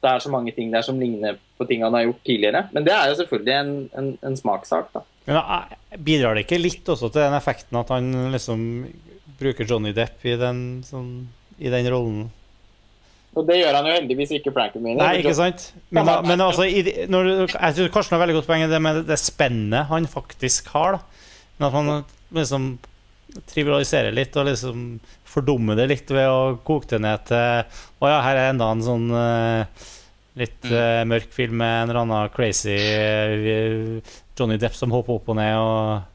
det 0.00 0.08
er 0.08 0.22
så 0.24 0.32
mange 0.32 0.52
ting 0.56 0.70
der 0.72 0.84
som 0.84 1.00
ligner 1.00 1.36
på 1.58 1.66
ting 1.68 1.84
han 1.84 1.94
har 1.96 2.06
gjort 2.06 2.22
tidligere. 2.24 2.62
Men 2.72 2.86
det 2.86 2.94
er 2.94 3.10
jo 3.10 3.18
selvfølgelig 3.18 3.54
en, 3.56 3.72
en, 4.00 4.10
en 4.30 4.36
smakssak, 4.38 4.92
da. 4.94 5.02
Men 5.26 5.36
da, 5.36 5.58
bidrar 6.00 6.36
det 6.36 6.46
ikke 6.46 6.60
litt 6.60 6.88
også 6.88 7.10
til 7.12 7.20
den 7.26 7.36
effekten 7.36 7.80
at 7.80 7.92
han 7.92 8.08
liksom 8.32 8.62
bruker 9.40 9.68
Johnny 9.68 9.92
Depp 9.96 10.24
i 10.28 10.36
den, 10.40 10.62
sånn, 10.86 11.10
i 11.60 11.72
den 11.72 11.88
rollen? 11.92 12.30
Og 13.38 13.46
det 13.46 13.60
gjør 13.60 13.76
han 13.78 13.86
jo 13.86 13.94
heldigvis 13.94 14.32
ikke 14.40 14.52
Frankenweenie. 14.54 14.98
Nei, 14.98 15.20
ikke 15.20 15.36
sant? 15.38 15.68
Men, 15.94 16.08
men 16.26 16.42
altså, 16.42 16.66
i, 16.66 16.82
når, 17.10 17.28
jeg 17.46 17.76
tror 17.76 17.92
Karsten 17.94 18.16
har 18.16 18.24
veldig 18.24 18.40
godt 18.40 18.48
poeng 18.48 18.64
i 18.64 18.70
det 18.70 18.80
med 18.82 19.04
det 19.06 19.18
spennet 19.22 19.86
han 19.90 20.08
faktisk 20.10 20.72
har. 20.74 20.98
da. 20.98 21.28
Men 21.60 21.68
at 21.68 21.76
man 21.76 22.02
liksom 22.34 22.72
trivialiserer 23.46 24.14
litt 24.14 24.34
og 24.40 24.48
liksom 24.48 24.84
fordummer 25.30 25.78
det 25.78 25.86
litt 25.92 26.10
ved 26.10 26.26
å 26.26 26.58
koke 26.66 26.88
det 26.90 26.98
ned 27.04 27.26
til 27.28 27.78
Å 28.02 28.10
ja, 28.10 28.18
her 28.26 28.38
er 28.40 28.50
enda 28.50 28.70
en 28.74 28.82
sånn 28.82 29.06
uh, 29.14 29.86
litt 30.40 30.66
uh, 30.66 31.06
mørk 31.06 31.30
film 31.34 31.60
med 31.60 31.74
en 31.76 31.92
eller 31.92 32.00
annen 32.02 32.32
crazy 32.34 32.74
uh, 32.74 34.16
Johnny 34.34 34.58
Depp 34.58 34.74
som 34.74 34.90
hopper 34.94 35.20
opp 35.20 35.30
og 35.30 35.38
ned 35.38 35.54
og 35.60 36.08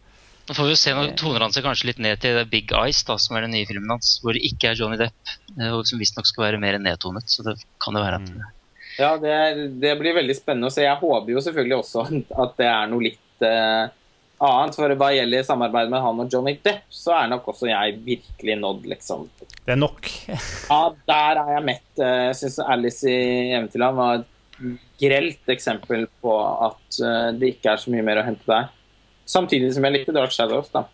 Nå 0.46 0.54
får 0.54 0.68
vi 0.68 0.74
jo 0.76 0.78
se 0.78 0.92
når 0.94 1.16
toner 1.18 1.42
han 1.42 1.54
seg 1.54 1.66
kanskje 1.66 1.88
litt 1.90 2.00
ned 2.06 2.20
til 2.22 2.38
Big 2.52 2.70
Eyes, 2.78 3.00
da, 3.08 3.16
som 3.22 3.34
er 3.38 3.48
den 3.48 3.56
nye 3.56 3.66
filmen 3.66 3.96
hans, 3.96 4.20
hvor 4.22 4.38
det 4.38 4.44
ikke 4.46 4.70
er 4.72 4.78
Johnny 4.78 5.00
Depp, 5.00 5.34
eh, 5.58 5.72
og 5.74 5.88
som 5.90 6.02
visstnok 6.02 6.30
skal 6.30 6.46
være 6.52 6.60
mer 6.62 6.78
nedtonet. 6.82 7.26
Så 7.32 7.46
det 7.48 7.56
kan 7.82 7.98
det 7.98 8.04
være 8.06 8.20
at 8.22 8.30
Ja, 9.00 9.16
det, 9.20 9.34
det 9.82 9.96
blir 10.00 10.14
veldig 10.20 10.36
spennende 10.38 10.70
å 10.70 10.76
se. 10.76 10.86
Jeg 10.86 11.02
håper 11.02 11.34
jo 11.34 11.42
selvfølgelig 11.48 11.80
også 11.80 12.06
at 12.46 12.54
det 12.62 12.70
er 12.70 12.92
noe 12.94 13.08
litt 13.08 13.48
uh, 13.48 13.90
annet. 14.46 14.78
For 14.78 14.96
hva 15.02 15.10
gjelder 15.18 15.50
samarbeid 15.50 15.90
med 15.96 16.06
han 16.06 16.22
og 16.22 16.38
Johnny 16.38 16.56
Depp, 16.62 16.86
så 16.94 17.18
er 17.18 17.34
nok 17.34 17.50
også 17.56 17.72
jeg 17.72 17.98
virkelig 18.06 18.60
nådd, 18.62 18.88
liksom. 18.94 19.26
Det 19.42 19.74
er 19.74 19.82
nok. 19.82 20.14
Ja, 20.70 20.80
der 21.10 21.42
er 21.42 21.54
jeg 21.58 21.68
mett. 21.74 21.90
Eh, 21.98 22.22
Jeg 22.30 22.40
syns 22.44 22.62
Alice 22.62 23.10
i 23.10 23.50
Eventyrland 23.50 23.98
var 23.98 24.22
et 24.22 24.32
grelt 25.02 25.52
eksempel 25.52 26.06
på 26.22 26.34
at 26.70 26.98
det 27.36 27.56
ikke 27.56 27.74
er 27.74 27.82
så 27.82 27.92
mye 27.92 28.06
mer 28.06 28.22
å 28.22 28.30
hente 28.30 28.46
der. 28.48 28.70
Samtidig 29.26 29.74
som 29.74 29.86
jeg 29.88 29.98
likte 29.98 30.16
Dark 30.16 30.34
Shadows, 30.34 30.70
da. 30.74 30.86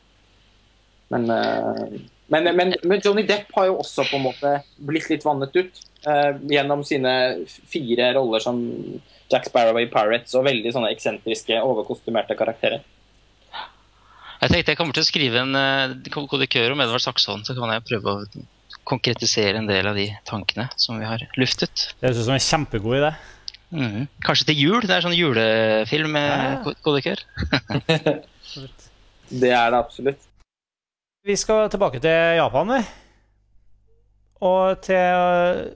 Men, 1.12 1.28
eh, 1.30 1.99
men, 2.31 2.49
men, 2.56 2.76
men 2.88 3.01
Johnny 3.03 3.26
Depp 3.28 3.51
har 3.58 3.67
jo 3.67 3.80
også 3.81 4.06
på 4.08 4.19
en 4.19 4.28
måte 4.30 4.53
blitt 4.80 5.10
litt 5.12 5.26
vannet 5.28 5.51
ut 5.58 5.81
uh, 6.08 6.38
gjennom 6.47 6.85
sine 6.88 7.12
fire 7.67 8.14
roller 8.15 8.40
som 8.40 8.62
Jack 9.31 9.49
Sparrow 9.49 9.76
i 9.81 9.90
Pirates 9.92 10.31
og 10.40 10.46
veldig 10.47 10.72
sånne 10.72 10.94
eksentriske, 10.96 11.60
overkostymerte 11.60 12.38
karakterer. 12.40 12.85
Jeg 14.42 14.53
tenkte 14.53 14.72
jeg 14.72 14.80
kommer 14.80 14.96
til 14.96 15.03
å 15.03 15.10
skrive 15.10 15.44
en 15.44 15.60
uh, 15.60 16.24
kodikør 16.31 16.72
om 16.72 16.85
Edvard 16.85 17.03
Saxon, 17.03 17.44
så 17.44 17.58
kan 17.58 17.76
jeg 17.76 17.88
prøve 17.92 18.15
å 18.15 18.47
konkretisere 18.88 19.60
en 19.60 19.67
del 19.67 19.92
av 19.92 19.99
de 19.99 20.08
tankene 20.26 20.69
som 20.80 21.03
vi 21.03 21.12
har 21.12 21.28
luftet. 21.35 21.92
Det 21.99 22.08
høres 22.08 22.24
ut 22.24 22.30
som 22.30 22.40
en 22.40 22.47
kjempegod 22.47 23.01
idé. 23.01 23.12
Mhm. 23.72 24.08
Kanskje 24.26 24.46
til 24.52 24.58
jul? 24.60 24.82
Det 24.84 24.92
er 24.98 25.02
sånn 25.06 25.16
julefilm 25.16 26.12
med 26.12 26.32
Ja. 26.68 26.74
kodekør. 26.84 27.22
Det 29.32 29.52
er 29.56 29.72
det 29.72 29.80
absolutt. 29.80 30.20
Vi 31.24 31.36
skal 31.38 31.70
tilbake 31.70 32.02
til 32.02 32.36
Japan, 32.42 32.68
vi. 32.76 32.82
Og 34.42 34.82
til 34.82 34.98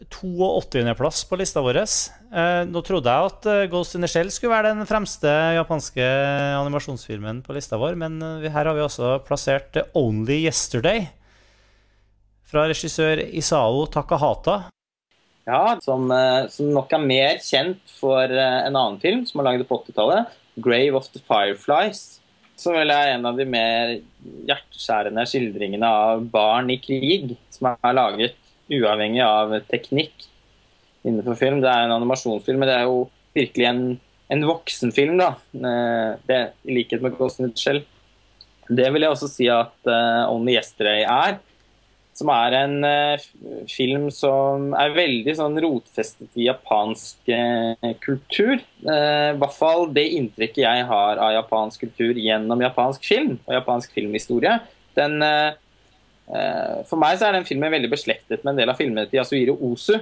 82.-plass 0.09 1.21
på 1.29 1.37
lista 1.37 1.61
vår. 1.61 1.77
Eh, 1.85 2.63
nå 2.65 2.81
trodde 2.83 3.05
jeg 3.13 3.29
at 3.29 3.45
eh, 3.51 3.67
Ghost 3.69 3.93
in 3.95 4.01
the 4.01 4.09
Shell 4.09 4.31
skulle 4.33 4.55
være 4.55 4.71
den 4.75 4.87
fremste 4.89 5.29
japanske 5.55 6.01
animasjonsfilmen 6.57 7.43
på 7.45 7.53
lista 7.55 7.77
vår, 7.77 7.95
men 7.95 8.17
eh, 8.25 8.39
vi- 8.41 8.49
her 8.51 8.65
har 8.65 8.73
vi 8.73 8.81
også 8.81 9.19
plassert 9.27 9.77
eh, 9.77 9.85
Only 9.95 10.41
Yesterday 10.47 11.05
fra 12.49 12.65
regissør 12.67 13.21
Isao 13.37 13.85
Takahata. 13.93 14.63
Ja, 15.45 15.77
som, 15.81 16.09
eh, 16.11 16.47
som 16.49 16.71
nok 16.73 16.93
er 16.95 17.01
mer 17.05 17.39
kjent 17.43 17.81
for 17.99 18.23
eh, 18.25 18.59
en 18.65 18.73
annen 18.73 18.97
film 19.01 19.25
som 19.29 19.41
er 19.41 19.51
laget 19.51 19.69
på 19.69 19.77
80-tallet, 19.83 20.31
'Grave 20.57 20.97
of 20.97 21.09
the 21.13 21.21
Fireflies'. 21.21 22.19
Som 22.57 22.73
vel 22.73 22.89
er 22.89 23.13
en 23.13 23.25
av 23.27 23.37
de 23.37 23.45
mer 23.45 23.97
hjerteskjærende 24.47 25.25
skildringene 25.27 25.85
av 25.85 26.23
barn 26.31 26.71
i 26.71 26.79
krig 26.79 27.35
som 27.51 27.73
er 27.73 27.97
laget 27.97 28.37
uavhengig 28.71 29.21
av 29.21 29.51
teknikk 29.69 30.29
innenfor 31.05 31.35
film. 31.37 31.59
Det 31.61 31.69
er 31.69 31.85
en 31.85 31.97
animasjonsfilm, 31.99 32.63
men 32.63 32.71
det 32.71 32.77
er 32.79 32.87
jo 32.87 33.09
virkelig 33.35 33.67
en, 33.69 33.83
en 34.31 34.45
voksenfilm, 34.47 35.19
da. 35.19 35.35
Eh, 35.53 36.15
Det, 36.25 36.39
I 36.65 36.79
likhet 36.79 37.03
med 37.03 37.19
Ghost 37.19 37.39
in 37.39 37.51
the 37.51 37.59
Shell. 37.59 37.83
Det 38.65 38.87
vil 38.93 39.05
jeg 39.05 39.13
også 39.13 39.29
si 39.29 39.45
at 39.51 39.75
uh, 39.85 40.25
Only 40.33 40.55
Yesterday 40.55 41.03
er 41.05 41.37
som 42.15 42.29
er 42.31 42.55
en 42.61 42.75
eh, 42.87 43.23
film 43.67 44.07
som 44.13 44.69
er 44.79 44.95
veldig 44.95 45.33
sånn 45.35 45.59
rotfestet 45.65 46.39
i 46.39 46.47
japansk 46.47 47.27
eh, 47.33 47.91
kultur. 48.03 48.55
Eh, 48.55 49.33
I 49.33 49.37
hvert 49.41 49.57
fall 49.57 49.89
det 49.95 50.05
inntrykket 50.15 50.63
jeg 50.63 50.87
har 50.87 51.19
av 51.19 51.33
japansk 51.35 51.83
kultur 51.83 52.15
gjennom 52.15 52.63
japansk 52.63 53.03
film 53.03 53.35
og 53.43 53.53
japansk 53.57 53.91
filmhistorie. 53.97 54.55
Den, 54.95 55.19
for 56.87 56.95
meg 57.01 57.17
så 57.19 57.27
er 57.27 57.35
den 57.35 57.47
filmen 57.47 57.73
veldig 57.73 57.89
beslektet 57.91 58.45
med 58.45 58.53
en 58.53 58.61
del 58.61 58.69
av 58.71 58.77
filmene 58.79 59.09
til 59.09 59.19
Yasuhiro 59.19 59.57
Osu, 59.67 59.97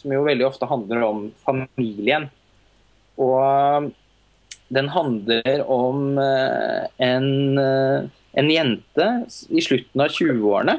som 0.00 0.14
jo 0.14 0.22
veldig 0.24 0.46
ofte 0.46 0.64
handler 0.70 1.04
om 1.04 1.26
familien. 1.44 2.30
Og 3.20 3.90
den 4.72 4.88
handler 4.94 5.60
om 5.68 6.16
en, 6.16 7.28
en 7.60 8.48
jente 8.54 9.10
i 9.52 9.66
slutten 9.68 10.06
av 10.06 10.16
20-årene 10.16 10.78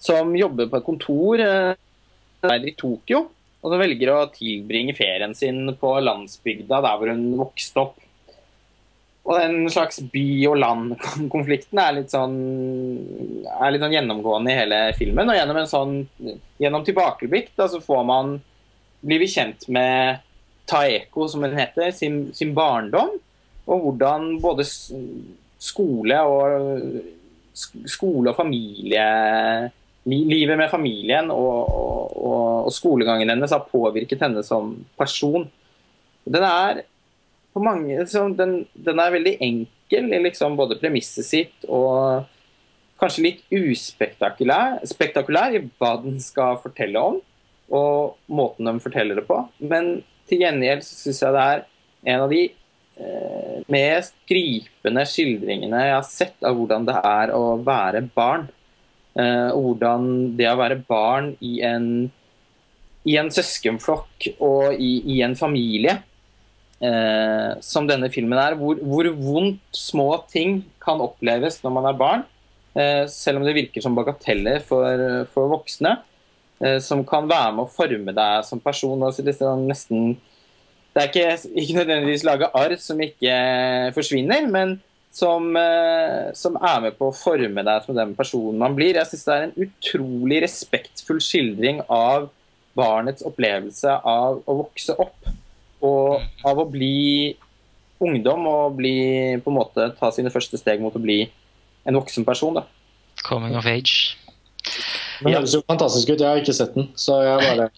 som 0.00 0.32
jobber 0.36 0.70
på 0.72 0.80
et 0.80 0.86
kontor 0.86 1.42
eh, 1.44 1.72
der 2.40 2.66
i 2.70 2.74
Tokyo, 2.78 3.26
og 3.60 3.72
som 3.74 3.82
velger 3.82 4.12
å 4.14 4.20
tilbringe 4.32 4.94
ferien 4.96 5.34
sin 5.36 5.66
på 5.76 5.90
landsbygda 6.00 6.78
der 6.80 6.96
hvor 7.00 7.10
hun 7.12 7.26
vokste 7.40 7.82
opp. 7.82 7.98
Og 9.28 9.36
den 9.36 9.66
slags 9.70 9.98
by- 10.10 10.46
og 10.48 10.56
land-konflikten 10.62 11.78
er 11.82 11.92
litt 11.98 12.08
sånn 12.10 12.38
er 13.52 13.70
litt 13.74 13.82
sånn 13.84 13.92
gjennomgående 13.92 14.50
i 14.50 14.56
hele 14.56 14.78
filmen. 14.96 15.28
Og 15.28 15.36
gjennom 15.36 15.58
en 15.60 15.68
sånn 15.70 15.92
gjennom 16.58 16.86
tilbakeblikk 16.86 17.52
da, 17.60 17.68
så 17.68 17.82
får 17.84 18.00
man 18.08 18.32
blir 19.04 19.20
vi 19.20 19.28
kjent 19.28 19.68
med 19.72 20.24
Taeko, 20.70 21.28
som 21.28 21.44
hun 21.44 21.54
heter, 21.58 21.92
sin, 21.92 22.30
sin 22.36 22.54
barndom. 22.56 23.12
Og 23.68 23.84
hvordan 23.84 24.38
både 24.42 24.64
skole 25.60 26.16
og 26.24 26.96
sk- 27.52 27.84
skole 27.92 28.32
og 28.32 28.38
familie 28.40 29.04
li- 29.68 29.70
Livet 30.10 30.58
med 30.58 30.70
familien 30.72 31.30
og, 31.30 31.70
og, 31.70 32.16
og, 32.16 32.70
skolegangen 32.74 33.30
hennes 33.30 33.52
har 33.54 33.68
påvirket 33.70 34.22
henne 34.24 34.42
som 34.46 34.72
person. 34.98 35.46
Den 36.24 36.46
er 36.46 36.82
mange 37.54 37.98
liksom, 37.98 38.36
den, 38.38 38.64
den 38.74 39.00
er 39.02 39.14
veldig 39.14 39.36
enkel 39.42 40.12
i 40.14 40.20
liksom 40.22 40.56
både 40.58 40.78
premisset 40.80 41.26
sitt 41.26 41.66
og 41.68 42.26
kanskje 43.00 43.24
litt 43.24 43.40
uspektakulær 43.54 44.78
spektakulær 44.88 45.56
i 45.56 45.64
hva 45.80 45.94
den 46.02 46.20
skal 46.22 46.60
fortelle 46.62 47.00
om, 47.00 47.18
og 47.72 48.16
måten 48.30 48.68
de 48.68 48.82
forteller 48.82 49.20
det 49.20 49.26
på. 49.28 49.40
Men 49.58 50.00
til 50.30 50.44
gjengjeld 50.44 50.84
så 50.86 50.96
syns 50.96 51.22
jeg 51.24 51.36
det 51.36 51.44
er 51.52 51.66
en 52.12 52.24
av 52.24 52.32
de 52.32 52.42
eh, 52.46 53.58
mest 53.72 54.14
gripende 54.30 55.04
skildringene 55.08 55.84
jeg 55.86 55.96
har 55.96 56.08
sett 56.08 56.46
av 56.46 56.56
hvordan 56.58 56.88
det 56.88 56.96
er 57.00 57.34
å 57.36 57.44
være 57.64 58.04
barn. 58.14 58.48
Eh, 59.18 59.50
og 59.50 59.64
hvordan 59.64 60.04
det 60.38 60.46
å 60.50 60.58
være 60.60 60.82
barn 60.86 61.32
i 61.42 61.58
en, 61.66 61.88
i 63.08 63.16
en 63.18 63.30
søskenflokk 63.32 64.28
og 64.38 64.76
i, 64.78 64.92
i 65.16 65.20
en 65.26 65.34
familie, 65.38 65.96
eh, 66.80 67.56
som 67.64 67.88
denne 67.88 68.10
filmen 68.12 68.38
er, 68.40 68.58
hvor, 68.58 68.78
hvor 68.82 69.08
vondt 69.18 69.62
små 69.76 70.12
ting 70.30 70.60
kan 70.82 71.02
oppleves 71.02 71.60
når 71.64 71.74
man 71.76 71.90
er 71.90 71.98
barn, 71.98 72.26
eh, 72.78 73.04
selv 73.10 73.40
om 73.40 73.48
det 73.48 73.56
virker 73.58 73.84
som 73.84 73.98
bagateller 73.98 74.62
for, 74.66 75.06
for 75.34 75.50
voksne, 75.56 75.96
eh, 76.62 76.78
som 76.84 77.02
kan 77.06 77.28
være 77.30 77.56
med 77.56 77.66
å 77.66 77.72
forme 77.72 78.14
deg 78.16 78.46
som 78.46 78.62
person. 78.62 79.02
Altså, 79.02 79.26
det, 79.26 79.36
er 79.42 79.64
nesten, 79.64 80.14
det 80.94 81.02
er 81.02 81.10
ikke, 81.10 81.56
ikke 81.64 81.80
nødvendigvis 81.80 82.28
lage 82.28 82.52
arr 82.62 82.78
som 82.78 83.02
ikke 83.02 83.34
forsvinner, 83.96 84.46
men 84.50 84.78
som, 85.10 85.56
eh, 85.56 86.30
som, 86.34 86.56
er 86.56 86.80
med 86.84 86.98
på 86.98 87.10
å 87.10 87.16
forme 87.16 87.64
deg 87.66 87.86
som 87.86 87.96
den 87.98 88.14
personen 88.18 88.60
man 88.62 88.76
blir. 88.78 88.98
Jeg 88.98 89.10
syns 89.10 89.26
det 89.26 89.36
er 89.36 89.46
en 89.48 89.56
utrolig 89.66 90.42
respektfull 90.46 91.20
skildring 91.22 91.82
av 91.90 92.30
barnets 92.78 93.26
opplevelse 93.26 93.96
av 94.06 94.40
å 94.46 94.58
vokse 94.62 94.94
opp. 95.02 95.30
Og 95.82 96.46
av 96.46 96.60
å 96.60 96.68
bli 96.68 97.34
ungdom 98.00 98.46
og 98.48 98.78
bli, 98.78 98.96
på 99.42 99.52
en 99.52 99.58
måte 99.58 99.90
ta 99.98 100.12
sine 100.14 100.32
første 100.32 100.60
steg 100.60 100.80
mot 100.80 100.94
å 100.96 101.02
bli 101.02 101.24
en 101.88 101.98
voksen 101.98 102.24
person. 102.24 102.60
Da. 102.60 102.64
Coming 103.26 103.56
of 103.58 103.66
age. 103.68 104.16
Den 105.20 105.34
høres 105.34 105.54
jo 105.56 105.64
fantastisk 105.68 106.12
ut. 106.12 106.20
Jeg 106.20 106.28
har 106.28 106.40
ikke 106.40 106.56
sett 106.56 106.76
den, 106.76 106.90
så 106.96 107.18
jeg 107.24 107.44
bare 107.44 107.70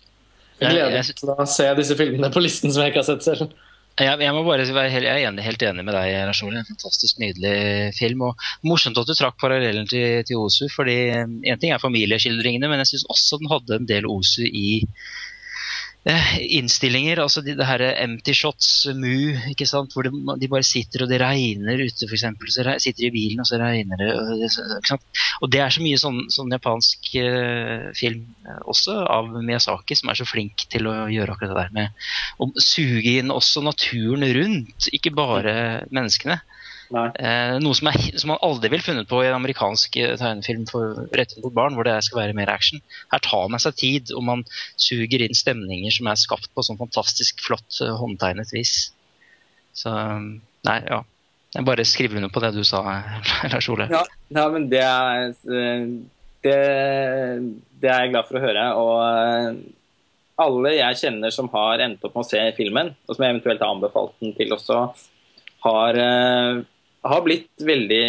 gleder 0.62 0.94
meg 0.94 1.18
til 1.18 1.32
å 1.32 1.46
se 1.48 1.66
disse 1.78 1.96
filmene 1.98 2.30
på 2.30 2.42
listen 2.42 2.70
som 2.70 2.84
jeg 2.84 2.92
ikke 2.92 3.02
har 3.02 3.08
sett 3.08 3.26
selv. 3.26 3.54
Jeg, 4.02 4.18
jeg, 4.24 4.34
må 4.34 4.42
bare 4.46 4.66
være 4.74 4.90
helt, 4.90 5.06
jeg 5.06 5.22
er 5.22 5.28
enig, 5.30 5.44
helt 5.46 5.62
enig 5.66 5.84
med 5.86 5.94
deg, 5.94 6.12
Lars. 6.26 6.42
En 6.42 6.68
fantastisk 6.68 7.20
nydelig 7.22 7.92
film. 7.96 8.24
og 8.28 8.46
Morsomt 8.66 8.98
at 8.98 9.08
du 9.08 9.14
trakk 9.14 9.38
parallellen 9.40 9.86
til, 9.90 10.22
til 10.26 10.42
Osu. 10.42 10.66
fordi 10.74 10.96
En 11.12 11.60
ting 11.60 11.72
er 11.72 11.82
familieskildringene, 11.82 12.70
men 12.70 12.82
jeg 12.82 12.92
syns 12.92 13.08
også 13.14 13.40
den 13.42 13.52
hadde 13.52 13.78
en 13.78 13.88
del 13.88 14.08
Osu 14.10 14.42
i 14.46 14.82
eh, 14.82 15.21
innstillinger. 16.02 17.20
altså 17.22 17.40
de, 17.46 17.54
det 17.54 17.66
her 17.66 17.82
empty 18.02 18.32
shots, 18.34 18.86
mu, 18.94 19.36
ikke 19.52 19.66
sant, 19.70 19.92
hvor 19.94 20.02
de, 20.02 20.10
de 20.40 20.48
bare 20.50 20.66
sitter 20.66 21.04
og 21.04 21.12
det 21.12 21.20
regner 21.22 21.78
ute, 21.78 22.08
f.eks. 22.08 22.24
Så 22.50 22.64
re, 22.66 22.74
sitter 22.82 23.04
de 23.04 23.10
i 23.10 23.14
bilen, 23.14 23.42
og 23.42 23.46
så 23.46 23.60
regner 23.62 24.00
det. 24.00 24.08
Og, 24.18 24.32
ikke 24.42 24.88
sant? 24.90 25.22
og 25.40 25.52
det 25.52 25.62
er 25.62 25.74
så 25.74 25.84
mye 25.84 26.00
sånn, 26.02 26.20
sånn 26.32 26.54
japansk 26.54 27.12
eh, 27.22 27.88
film 27.98 28.24
eh, 28.46 28.62
også, 28.66 28.98
av 29.06 29.30
Miyazaki, 29.38 29.98
som 29.98 30.10
er 30.10 30.18
så 30.18 30.26
flink 30.26 30.66
til 30.72 30.90
å 30.90 30.96
gjøre 31.12 31.36
akkurat 31.36 31.54
det 31.54 31.60
der 31.60 31.76
med 31.76 32.42
å 32.42 32.50
suge 32.58 33.18
inn 33.20 33.30
også 33.34 33.62
naturen 33.62 34.26
rundt, 34.34 34.90
ikke 34.90 35.14
bare 35.14 35.54
menneskene. 35.94 36.40
Eh, 36.92 37.54
noe 37.62 37.76
som, 37.76 37.88
er, 37.88 37.98
som, 38.20 38.32
man 38.32 38.40
aldri 38.44 38.70
ville 38.72 38.84
funnet 38.84 39.08
på 39.08 39.22
i 39.22 39.28
en 39.28 39.36
amerikansk 39.38 39.96
eh, 40.00 40.14
tegnefilm 40.20 40.66
for, 40.68 41.04
rettet 41.14 41.40
mot 41.44 41.54
barn, 41.56 41.76
hvor 41.76 41.88
det 41.88 41.96
skal 42.06 42.22
være 42.22 42.36
mer 42.36 42.52
action. 42.52 42.82
Her 43.12 43.22
tar 43.24 43.48
man 43.52 43.62
seg 43.62 43.78
tid, 43.80 44.12
og 44.16 44.26
man 44.26 44.44
suger 44.80 45.24
inn 45.24 45.36
stemninger 45.36 45.94
som 45.94 46.10
er 46.10 46.20
skapt 46.20 46.50
på 46.52 46.64
sånn 46.66 46.80
fantastisk 46.80 47.40
flott 47.44 47.80
uh, 47.80 47.94
håndtegnet 48.00 48.52
vis. 48.54 48.90
Så 49.76 49.92
nei, 49.92 50.78
ja. 50.88 51.02
Jeg 51.52 51.68
bare 51.68 51.84
skriver 51.84 52.16
under 52.16 52.32
på 52.32 52.40
det 52.44 52.54
du 52.56 52.62
sa, 52.64 52.80
Lars 53.52 53.68
Ole. 53.72 53.88
Ja, 53.92 54.02
ja 54.32 54.48
men 54.52 54.68
det 54.72 54.82
er, 54.84 55.32
det, 55.44 56.58
det 57.80 57.90
er 57.92 58.04
jeg 58.06 58.12
glad 58.14 58.28
for 58.28 58.40
å 58.40 58.44
høre. 58.44 58.66
Og 58.80 60.42
alle 60.42 60.74
jeg 60.78 61.00
kjenner 61.02 61.34
som 61.34 61.50
har 61.52 61.84
endt 61.84 62.04
opp 62.04 62.16
med 62.16 62.24
å 62.24 62.28
se 62.28 62.40
filmen, 62.56 62.92
og 63.04 63.16
som 63.16 63.26
jeg 63.26 63.34
eventuelt 63.34 63.64
har 63.64 63.74
anbefalt 63.74 64.14
den 64.24 64.32
til 64.36 64.56
også, 64.56 64.78
har 65.66 66.00
har 67.02 67.24
blitt 67.24 67.64
veldig 67.66 68.04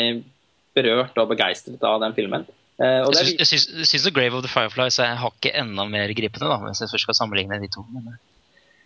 berørt 0.74 1.17
og 1.22 1.31
begeistret 1.31 1.81
av 1.85 2.01
den 2.03 2.15
filmen. 2.17 2.45
Uh, 2.81 3.06
jeg 3.13 3.45
syns, 3.45 3.67
syns, 3.85 4.06
The 4.08 4.13
Grave 4.13 4.38
of 4.38 4.43
the 4.45 4.49
Fireflies 4.49 4.97
er 5.01 5.19
hakket 5.22 5.53
enda 5.61 5.85
mer 5.90 6.11
gripende, 6.17 6.49
da, 6.49 6.58
hvis 6.65 6.81
jeg 6.81 6.92
først 6.92 7.08
skal 7.08 7.17
sammenligne 7.17 7.59
de 7.61 7.69
to. 7.74 7.85
Men... 7.93 8.15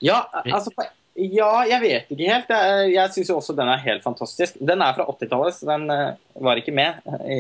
Ja, 0.04 0.26
altså, 0.44 0.74
ja, 1.18 1.52
jeg 1.72 1.80
vet 1.82 2.12
ikke 2.14 2.28
helt. 2.28 2.52
Jeg, 2.52 2.92
jeg 2.94 3.16
syns 3.16 3.32
også 3.38 3.56
den 3.58 3.72
er 3.72 3.82
helt 3.86 4.04
fantastisk. 4.06 4.60
Den 4.60 4.84
er 4.86 4.98
fra 4.98 5.08
80-tallet, 5.08 5.56
så 5.56 5.72
den 5.72 5.88
uh, 5.92 6.44
var 6.44 6.60
ikke 6.60 6.76
med. 6.76 7.00
I, 7.24 7.40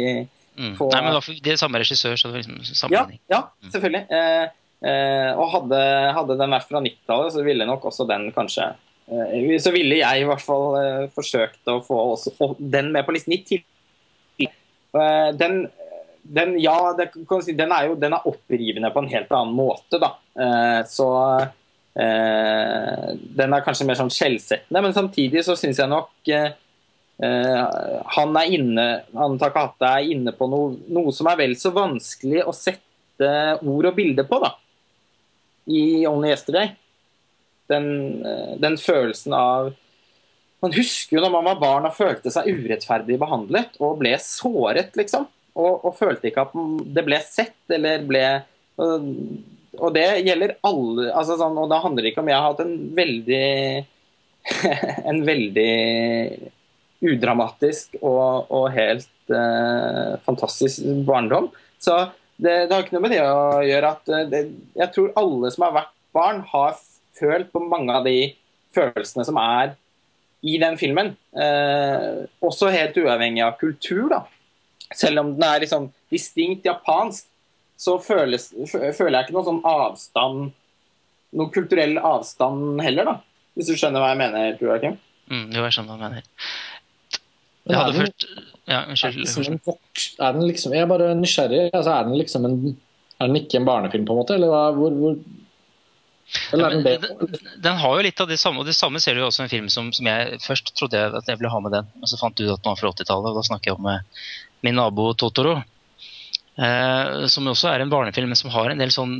mm. 0.55 0.73
på, 0.79 0.87
Nei, 0.95 1.03
men 1.03 1.19
Det 1.43 1.53
er 1.53 1.61
samme 1.61 1.83
regissør, 1.83 2.15
så 2.15 2.31
det 2.31 2.37
var 2.37 2.45
liksom 2.45 2.63
sammenligning. 2.71 3.21
Ja, 3.27 3.43
ja 3.43 3.75
selvfølgelig. 3.75 4.07
Uh, 4.07 5.33
og 5.41 5.47
hadde, 5.51 5.77
hadde, 6.13 6.39
den 6.39 6.51
vært 6.53 6.67
fra 6.69 6.83
90-tallet, 6.85 7.35
så 7.35 7.45
ville 7.45 7.67
nok 7.67 7.89
også 7.91 8.07
den 8.07 8.29
kanskje 8.35 8.71
Eh, 8.71 8.86
så 9.07 9.71
ville 9.71 10.01
jeg 10.01 10.21
i 10.21 10.27
hvert 10.27 10.43
fall 10.43 10.75
eh, 10.81 11.03
forsøkt 11.15 11.69
å 11.71 11.79
få 11.85 11.97
også, 12.13 12.55
den 12.59 12.91
med 12.91 13.05
på 13.07 13.15
listen 13.15 13.37
i 13.37 13.41
tillegg. 13.47 14.49
Eh, 14.97 15.29
den, 15.39 15.61
den, 16.27 16.57
ja, 16.59 16.75
det, 16.97 17.13
den, 17.15 17.71
er 17.71 17.87
jo 17.87 17.95
den 17.99 18.17
er 18.17 18.27
opprivende 18.27 18.91
på 18.91 19.03
en 19.03 19.11
helt 19.13 19.31
annen 19.31 19.55
måte, 19.55 20.01
da. 20.01 20.15
Så 20.87 21.07
den 21.97 23.53
er 23.55 23.63
kanskje 23.65 23.87
mer 23.89 23.97
sånn 23.97 24.11
skjellsettende, 24.13 24.81
men 24.85 24.93
samtidig 24.93 25.41
så 25.41 25.55
syns 25.57 25.79
jeg 25.81 25.89
nok 25.89 26.29
han 27.17 28.37
er 28.37 28.51
inne 28.53 28.83
han 29.17 29.39
Takahata 29.41 29.95
er 29.97 30.11
inne 30.13 30.29
på 30.37 30.45
noe, 30.51 30.75
noe, 30.93 31.09
som 31.15 31.25
er 31.31 31.39
vel 31.39 31.55
så 31.57 31.71
vanskelig 31.73 32.43
å 32.45 32.53
sette 32.53 33.31
ord 33.65 33.89
og 33.89 33.97
bilde 33.97 34.27
på 34.29 34.37
da, 34.43 34.51
i 35.73 36.05
Only 36.05 36.29
Yesterday 36.35 36.75
den, 37.71 37.87
eh, 38.25 38.53
den, 38.61 38.77
følelsen 38.77 39.35
av 39.37 39.73
Man 40.63 40.73
husker 40.73 41.17
jo 41.17 41.21
når 41.21 41.33
man 41.35 41.45
var 41.51 41.59
barn 41.61 41.87
og 41.89 41.93
følte 41.93 42.31
seg 42.33 42.47
urettferdig 42.49 43.19
behandlet 43.21 43.75
og 43.77 43.99
ble 43.99 44.15
såret, 44.21 44.95
liksom. 44.97 45.27
Og, 45.57 45.85
og 45.85 45.93
følte 45.97 46.29
ikke 46.29 46.47
at 46.47 46.55
det 46.95 47.03
ble 47.05 47.19
sett 47.25 47.73
eller 47.73 48.05
ble 48.05 48.23
Og, 48.77 49.87
det 49.93 50.05
gjelder 50.25 50.55
alle 50.65 51.07
altså 51.11 51.37
sånn, 51.37 51.57
Og 51.57 51.69
da 51.69 51.79
handler 51.81 52.05
det 52.05 52.11
ikke 52.11 52.21
om 52.23 52.29
jeg 52.29 52.37
har 52.37 52.51
hatt 52.51 52.61
en 52.65 52.75
veldig 52.97 53.47
En 55.11 55.23
veldig 55.27 55.73
udramatisk 57.05 57.97
og, 58.01 58.49
og 58.49 58.71
helt 58.73 59.29
uh, 59.29 60.17
fantastisk 60.25 60.81
barndom. 61.05 61.51
Så 61.77 61.93
det, 62.37 62.67
det, 62.67 62.73
har 62.73 62.83
ikke 62.83 62.97
noe 62.97 63.05
med 63.05 63.13
det 63.15 63.23
å 63.25 63.61
gjøre 63.65 63.91
at 63.95 64.11
eh, 64.13 64.25
det, 64.31 64.41
jeg 64.77 64.93
tror 64.93 65.13
alle 65.17 65.51
som 65.53 65.67
har 65.67 65.75
vært 65.79 65.93
barn, 66.17 66.43
har 66.51 66.75
følt 67.19 67.51
på 67.53 67.63
mange 67.63 67.93
av 67.93 68.07
de 68.07 68.31
følelsene 68.75 69.25
som 69.27 69.39
er 69.41 69.75
i 70.45 70.57
den 70.61 70.77
filmen. 70.79 71.13
Eh, 71.33 72.25
også 72.45 72.69
helt 72.73 72.97
uavhengig 73.01 73.43
av 73.45 73.57
kultur. 73.59 74.09
da. 74.13 74.21
Selv 74.95 75.23
om 75.23 75.33
den 75.33 75.47
er 75.47 75.63
liksom 75.65 75.89
distinkt 76.13 76.65
japansk, 76.65 77.25
så 77.77 77.97
føles, 78.01 78.49
føler 78.71 79.19
jeg 79.19 79.27
ikke 79.27 79.35
noen 79.35 79.51
sånn 79.51 79.67
avstand 79.69 80.47
Noen 81.37 81.51
kulturell 81.53 81.97
avstand 81.99 82.79
heller, 82.81 83.05
da. 83.05 83.13
Hvis 83.53 83.67
du 83.67 83.75
skjønner 83.75 83.99
hva 83.99 84.13
jeg 84.13 84.19
mener, 84.21 84.53
tror 84.57 84.69
jeg, 84.71 84.81
Kim? 84.85 84.93
Mm, 85.27 85.49
jo, 85.51 85.63
jeg 85.65 85.75
skjønner 85.75 85.91
hva 85.91 85.97
du 85.97 86.05
mener. 86.05 86.29
Jeg 87.67 87.75
hadde 87.75 87.97
den, 87.97 88.37
ja, 88.71 88.79
unnskyld, 88.87 89.17
liksom 89.19 89.43
er 89.57 90.37
den 90.37 90.45
liksom, 90.47 90.75
Jeg 90.77 90.85
er 90.85 90.89
bare 90.89 91.09
nysgjerrig. 91.19 91.65
Altså, 91.73 91.91
er, 91.91 92.07
den 92.07 92.15
liksom 92.21 92.47
en, 92.47 92.55
er 93.19 93.27
den 93.27 93.39
ikke 93.41 93.59
en 93.59 93.67
barnefilm, 93.67 94.07
på 94.07 94.15
en 94.15 94.21
måte? 94.21 94.37
Eller 94.39 94.53
hva, 94.53 94.61
hvor, 94.77 94.95
hvor 95.01 95.19
ja, 96.51 96.69
den, 96.69 96.83
den, 97.63 97.79
har 97.79 97.95
jo 97.95 98.03
litt 98.03 98.19
av 98.19 98.27
det 98.27 98.39
samme, 98.41 98.61
og 98.61 98.67
det 98.67 98.75
samme 98.75 98.99
ser 99.03 99.15
du 99.15 99.23
jo 99.23 99.29
også 99.29 99.43
i 99.43 99.47
en 99.47 99.53
film 99.53 99.69
som, 99.71 99.93
som, 99.95 100.09
jeg 100.09 100.41
først 100.43 100.73
trodde 100.75 100.99
jeg 100.99 101.15
at 101.15 101.29
jeg 101.29 101.39
ville 101.39 101.53
ha 101.53 101.61
med 101.63 101.75
den, 101.77 101.89
men 101.95 102.11
så 102.11 102.19
fant 102.19 102.35
du 102.35 102.45
ut 102.45 102.51
at 102.51 102.61
den 102.61 102.73
var 102.73 102.79
fra 102.81 102.91
80-tallet, 102.91 103.31
og 103.31 103.39
da 103.39 103.47
snakker 103.47 103.71
jeg 103.71 103.79
om 103.79 103.89
eh, 103.93 104.27
min 104.67 104.79
nabo 104.79 105.09
Totoro. 105.15 105.57
Eh, 106.57 107.25
som 107.29 107.47
også 107.47 107.69
er 107.69 107.83
en 107.83 107.91
barnefilm, 107.91 108.31
men 108.33 108.39
som 108.39 108.49
har 108.53 108.71
en 108.71 108.79
del 108.81 108.91
sånn 108.93 109.17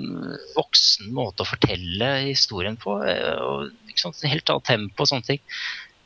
voksen 0.56 1.11
måte 1.13 1.45
å 1.45 1.49
fortelle 1.49 2.13
historien 2.25 2.79
på. 2.81 2.97
Eh, 3.06 3.35
og 3.45 3.97
sant, 3.97 4.23
Helt 4.25 4.49
annet 4.49 4.67
tempo 4.67 5.06
og 5.06 5.11
sånne 5.11 5.29
ting. 5.31 5.43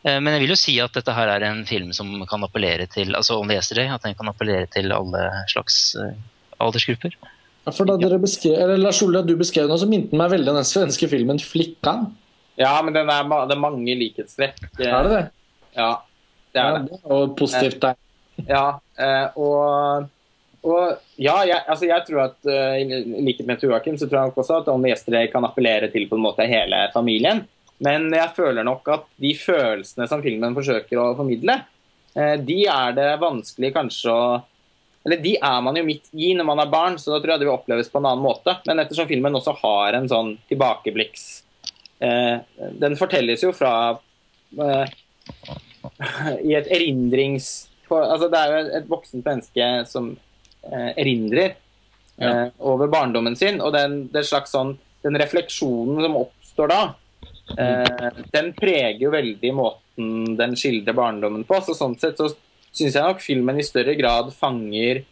Eh, 0.03 0.17
men 0.19 0.35
jeg 0.35 0.43
vil 0.43 0.53
jo 0.55 0.59
si 0.59 0.75
at 0.83 0.95
dette 0.97 1.15
her 1.15 1.31
er 1.31 1.45
en 1.47 1.63
film 1.69 1.93
som 1.95 2.11
kan 2.29 2.43
appellere 2.47 2.87
til 2.91 3.15
altså 3.17 3.39
Only 3.39 3.55
Yesterday, 3.57 3.91
at 3.93 4.03
den 4.05 4.17
kan 4.17 4.31
appellere 4.31 4.67
til 4.71 4.91
alle 4.95 5.27
slags 5.51 5.93
eh, 5.99 6.17
aldersgrupper. 6.61 7.15
Ja, 7.61 7.73
for 7.75 7.85
da 7.85 7.97
dere 8.01 8.17
beskrev, 8.21 8.55
eller 8.57 8.79
Lars 8.81 9.01
Ole, 9.05 9.21
du 9.25 9.35
beskrev 9.37 9.67
noe 9.69 9.77
som 9.77 9.91
minte 9.91 10.17
meg 10.17 10.31
veldig 10.33 10.49
om 10.49 10.57
den 10.57 10.67
svenske 10.67 11.09
filmen 11.11 11.41
'Flikkan'. 11.41 12.07
Ja, 12.59 12.73
men 12.83 12.95
er, 12.97 13.05
det 13.05 13.55
er 13.55 13.61
mange 13.61 13.93
likhetstrekk. 13.97 14.57
Er 14.79 15.05
det 15.05 15.11
det? 15.13 15.25
Ja, 15.77 15.91
det 16.53 16.63
er 16.63 16.79
det. 16.79 16.99
og 17.05 17.35
positivt 17.37 17.79
der. 17.83 17.99
Ja, 18.47 18.65
eh, 18.97 19.37
og, 19.37 20.09
og 20.65 20.83
ja, 21.21 21.37
jeg, 21.47 21.61
altså 21.67 21.87
jeg 21.87 22.05
tror 22.07 22.23
at 22.25 22.49
eh, 22.49 22.81
i 22.81 23.23
likhet 23.29 23.47
med 23.47 23.61
Joakim, 23.61 23.97
så 23.97 24.09
tror 24.09 24.19
jeg 24.19 24.31
nok 24.31 24.41
også 24.43 24.61
at 24.61 24.71
Only 24.73 24.91
Yesterday 24.91 25.29
kan 25.31 25.45
appellere 25.45 25.91
til 25.93 26.07
på 26.09 26.17
en 26.17 26.25
måte 26.25 26.49
hele 26.49 26.87
familien. 26.95 27.45
Men 27.81 28.09
jeg 28.13 28.33
føler 28.35 28.65
nok 28.65 28.89
at 28.93 29.05
de 29.21 29.33
følelsene 29.37 30.09
som 30.09 30.21
filmen 30.21 30.57
forsøker 30.57 31.01
å 31.01 31.11
formidle, 31.17 31.61
eh, 32.17 32.35
de 32.41 32.63
er 32.69 32.97
det 32.97 33.11
vanskelig 33.21 33.73
kanskje 33.77 34.13
å 34.13 34.25
eller 35.05 35.17
de 35.23 35.31
er 35.41 35.61
man 35.65 35.75
jo 35.79 35.83
midt 35.87 36.09
i 36.13 36.33
når 36.37 36.45
man 36.45 36.59
er 36.61 36.69
barn, 36.69 36.97
så 37.01 37.13
da 37.15 37.19
tror 37.23 37.33
jeg 37.33 37.41
det 37.41 37.47
vil 37.47 37.55
oppleves 37.55 37.89
på 37.89 37.97
en 38.01 38.05
annen 38.11 38.21
måte. 38.25 38.53
Men 38.69 38.83
ettersom 38.83 39.07
filmen 39.09 39.33
også 39.39 39.55
har 39.63 39.97
en 39.97 40.05
sånn 40.11 40.35
tilbakeblikks 40.51 41.23
eh, 42.05 42.37
Den 42.83 42.97
fortelles 42.99 43.41
jo 43.41 43.49
fra 43.57 43.73
eh, 44.61 44.85
i 46.47 46.53
et 46.57 46.69
erindrings... 46.71 47.49
på- 47.87 47.97
Altså, 48.01 48.29
det 48.31 48.39
er 48.39 48.53
jo 48.53 48.61
et 48.81 48.87
voksent 48.91 49.25
menneske 49.25 49.71
som 49.89 50.11
eh, 50.63 50.91
erindrer 51.01 51.55
eh, 52.21 52.47
over 52.59 52.87
barndommen 52.93 53.35
sin, 53.35 53.57
og 53.61 53.73
den, 53.75 54.03
slags 54.23 54.53
sånn 54.55 54.75
Den 55.03 55.17
refleksjonen 55.19 56.03
som 56.05 56.15
oppstår 56.21 56.69
da, 56.71 56.81
eh, 57.57 58.21
den 58.35 58.53
preger 58.53 59.01
jo 59.01 59.11
veldig 59.17 59.51
måten 59.57 60.37
den 60.37 60.53
skildrer 60.55 60.93
barndommen 60.95 61.43
på. 61.49 61.57
Så 61.65 61.73
sånn 61.75 61.97
sett 61.99 62.21
så 62.21 62.29
syns 62.71 62.95
jeg 62.95 63.03
nok 63.03 63.21
filmen 63.23 63.59
i 63.59 63.65
større 63.67 63.95
grad 63.99 64.31
fanger 64.35 65.03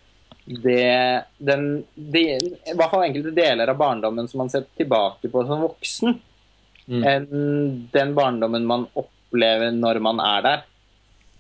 det 0.50 1.26
den, 1.38 1.66
de, 1.94 2.24
I 2.40 2.74
hvert 2.74 2.90
fall 2.90 3.04
enkelte 3.06 3.36
deler 3.36 3.70
av 3.70 3.78
barndommen 3.78 4.26
som 4.32 4.42
man 4.42 4.50
ser 4.50 4.64
tilbake 4.80 5.30
på 5.30 5.46
som 5.46 5.62
voksen, 5.68 6.20
Mm. 6.90 7.04
enn 7.06 7.90
den 7.94 8.16
barndommen 8.18 8.64
man 8.66 8.88
opplever 8.98 9.70
når 9.70 10.00
man 10.02 10.18
er 10.26 10.42
der. 10.42 10.62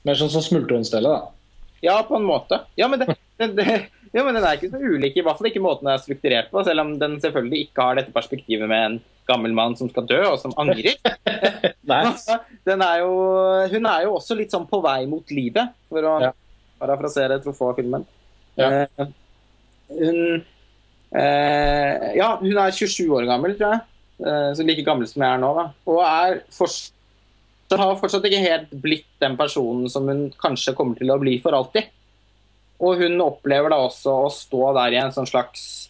Mer 0.05 0.13
sånn 0.19 0.29
som 0.29 0.43
Smultronstellet, 0.45 1.09
da. 1.09 1.71
Ja, 1.81 1.95
på 2.05 2.19
en 2.19 2.27
måte. 2.27 2.59
Ja, 2.77 2.85
men, 2.91 3.01
det, 3.01 3.15
det, 3.39 3.47
det, 3.57 3.65
ja, 4.13 4.21
men 4.21 4.37
den 4.37 4.43
er 4.45 4.59
ikke 4.59 4.69
så 4.69 4.77
ulik, 4.77 5.17
i 5.17 5.23
hvert 5.25 5.39
fall 5.39 5.49
ikke 5.49 5.63
måten 5.63 5.89
den 5.89 5.95
er 5.95 6.03
strukturert 6.03 6.51
på, 6.53 6.61
selv 6.67 6.83
om 6.83 6.91
den 7.01 7.17
selvfølgelig 7.23 7.63
ikke 7.65 7.87
har 7.87 7.97
dette 7.97 8.13
perspektivet 8.13 8.69
med 8.69 8.85
en 8.91 8.99
gammel 9.29 9.53
mann 9.55 9.75
som 9.79 9.89
skal 9.91 10.07
dø, 10.09 10.19
og 10.31 10.37
som 10.41 10.53
angrer. 10.59 10.97
Den 12.69 12.83
er 12.85 13.01
jo, 13.03 13.11
hun 13.71 13.89
er 13.89 14.05
jo 14.07 14.15
også 14.17 14.37
litt 14.37 14.53
sånn 14.53 14.67
på 14.69 14.81
vei 14.85 15.03
mot 15.09 15.33
livet, 15.33 15.75
for 15.89 16.05
å 16.05 16.15
Ja. 16.25 16.31
parafrasere 16.81 17.39
Truffaut-filmen. 17.43 18.05
Ja. 18.59 18.69
Eh, 18.83 19.11
hun 19.99 20.19
eh, 21.15 22.13
Ja, 22.19 22.35
hun 22.41 22.57
er 22.57 22.71
27 22.75 23.09
år 23.15 23.25
gammel, 23.29 23.55
tror 23.57 23.77
jeg. 23.77 23.85
Eh, 24.19 24.49
så 24.57 24.65
like 24.67 24.83
gammel 24.85 25.07
som 25.07 25.23
jeg 25.23 25.31
er 25.31 25.41
nå, 25.41 25.53
da. 25.55 25.67
Og 25.87 26.01
er 26.03 26.41
fortsatt 26.53 26.95
har 27.79 27.95
fortsatt 28.01 28.25
ikke 28.25 28.41
helt 28.41 28.71
blitt 28.81 29.07
den 29.21 29.35
personen 29.37 29.89
som 29.93 30.07
hun 30.09 30.29
kanskje 30.41 30.73
kommer 30.77 30.97
til 30.97 31.11
å 31.13 31.19
bli 31.21 31.37
for 31.43 31.53
alltid. 31.53 31.89
Og 32.81 32.97
hun 33.01 33.19
opplever 33.21 33.69
da 33.69 33.77
også 33.83 34.15
å 34.25 34.31
stå 34.33 34.71
der 34.77 34.95
i 34.95 35.01
en 35.01 35.13
sånn 35.13 35.27
slags 35.29 35.88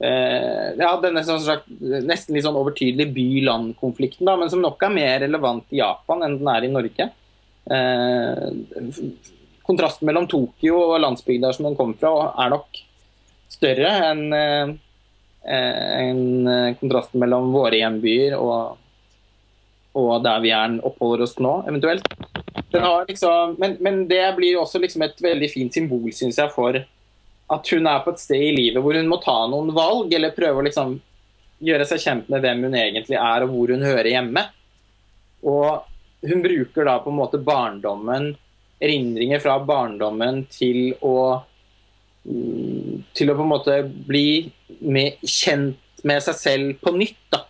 Ja, 0.00 0.88
denne 0.98 1.22
sånn 1.22 1.38
slags 1.44 1.68
nesten 2.02 2.34
litt 2.34 2.42
sånn 2.44 2.56
overtydelig 2.58 3.06
by-land-konflikten, 3.14 4.26
men 4.26 4.50
som 4.50 4.62
nok 4.64 4.82
er 4.82 4.90
mer 4.90 5.20
relevant 5.22 5.70
i 5.70 5.78
Japan 5.78 6.24
enn 6.26 6.34
den 6.40 6.50
er 6.50 6.66
i 6.66 6.72
Norge. 6.72 7.06
Eh, 7.64 8.48
kontrasten 9.64 10.08
mellom 10.08 10.26
Tokyo 10.28 10.76
og 10.90 11.00
landsbygda 11.00 11.52
som 11.54 11.68
den 11.68 11.76
kommer 11.78 11.96
fra, 12.00 12.12
er 12.44 12.52
nok 12.52 12.80
større 13.54 13.92
enn 14.10 14.24
eh, 14.36 14.72
eh, 15.46 16.72
kontrasten 16.80 17.22
mellom 17.22 17.52
våre 17.54 17.80
hjembyer 17.80 18.38
og 18.40 18.80
og 19.94 20.24
der 20.24 20.40
vi 20.42 20.50
er 20.50 20.72
oppholder 20.82 21.22
oss 21.22 21.36
nå, 21.38 21.50
eventuelt. 21.70 22.02
Liksom, 23.06 23.52
men, 23.62 23.76
men 23.78 24.00
det 24.10 24.24
blir 24.34 24.56
også 24.58 24.80
liksom 24.82 25.04
et 25.06 25.20
veldig 25.22 25.48
fint 25.52 25.76
symbol, 25.76 26.08
syns 26.10 26.40
jeg, 26.40 26.50
for 26.50 26.80
at 27.52 27.68
hun 27.74 27.86
er 27.86 28.00
på 28.04 28.12
et 28.14 28.22
sted 28.22 28.40
i 28.40 28.54
livet 28.56 28.82
hvor 28.82 28.96
hun 28.96 29.08
må 29.10 29.18
ta 29.22 29.36
noen 29.50 29.72
valg, 29.76 30.12
eller 30.16 30.34
prøve 30.36 30.62
å 30.62 30.64
liksom 30.66 30.94
gjøre 31.64 31.86
seg 31.88 32.00
kjent 32.02 32.30
med 32.32 32.42
hvem 32.44 32.64
hun 32.66 32.76
egentlig 32.78 33.18
er, 33.20 33.44
og 33.44 33.52
hvor 33.52 33.72
hun 33.74 33.84
hører 33.84 34.10
hjemme. 34.10 34.46
Og 35.44 35.84
hun 36.24 36.44
bruker 36.44 36.88
da 36.88 36.98
på 37.04 37.12
en 37.12 37.18
måte 37.20 37.40
barndommen, 37.44 38.32
erindringer 38.84 39.40
fra 39.44 39.58
barndommen, 39.64 40.44
til 40.52 40.94
å 41.04 41.16
mm, 42.24 43.04
til 43.16 43.30
å 43.30 43.36
på 43.36 43.44
en 43.44 43.52
måte 43.52 43.78
bli 44.08 44.50
med, 44.80 45.20
kjent 45.20 46.04
med 46.04 46.24
seg 46.24 46.36
selv 46.40 46.80
på 46.84 46.92
nytt, 46.96 47.20
da. 47.32 47.44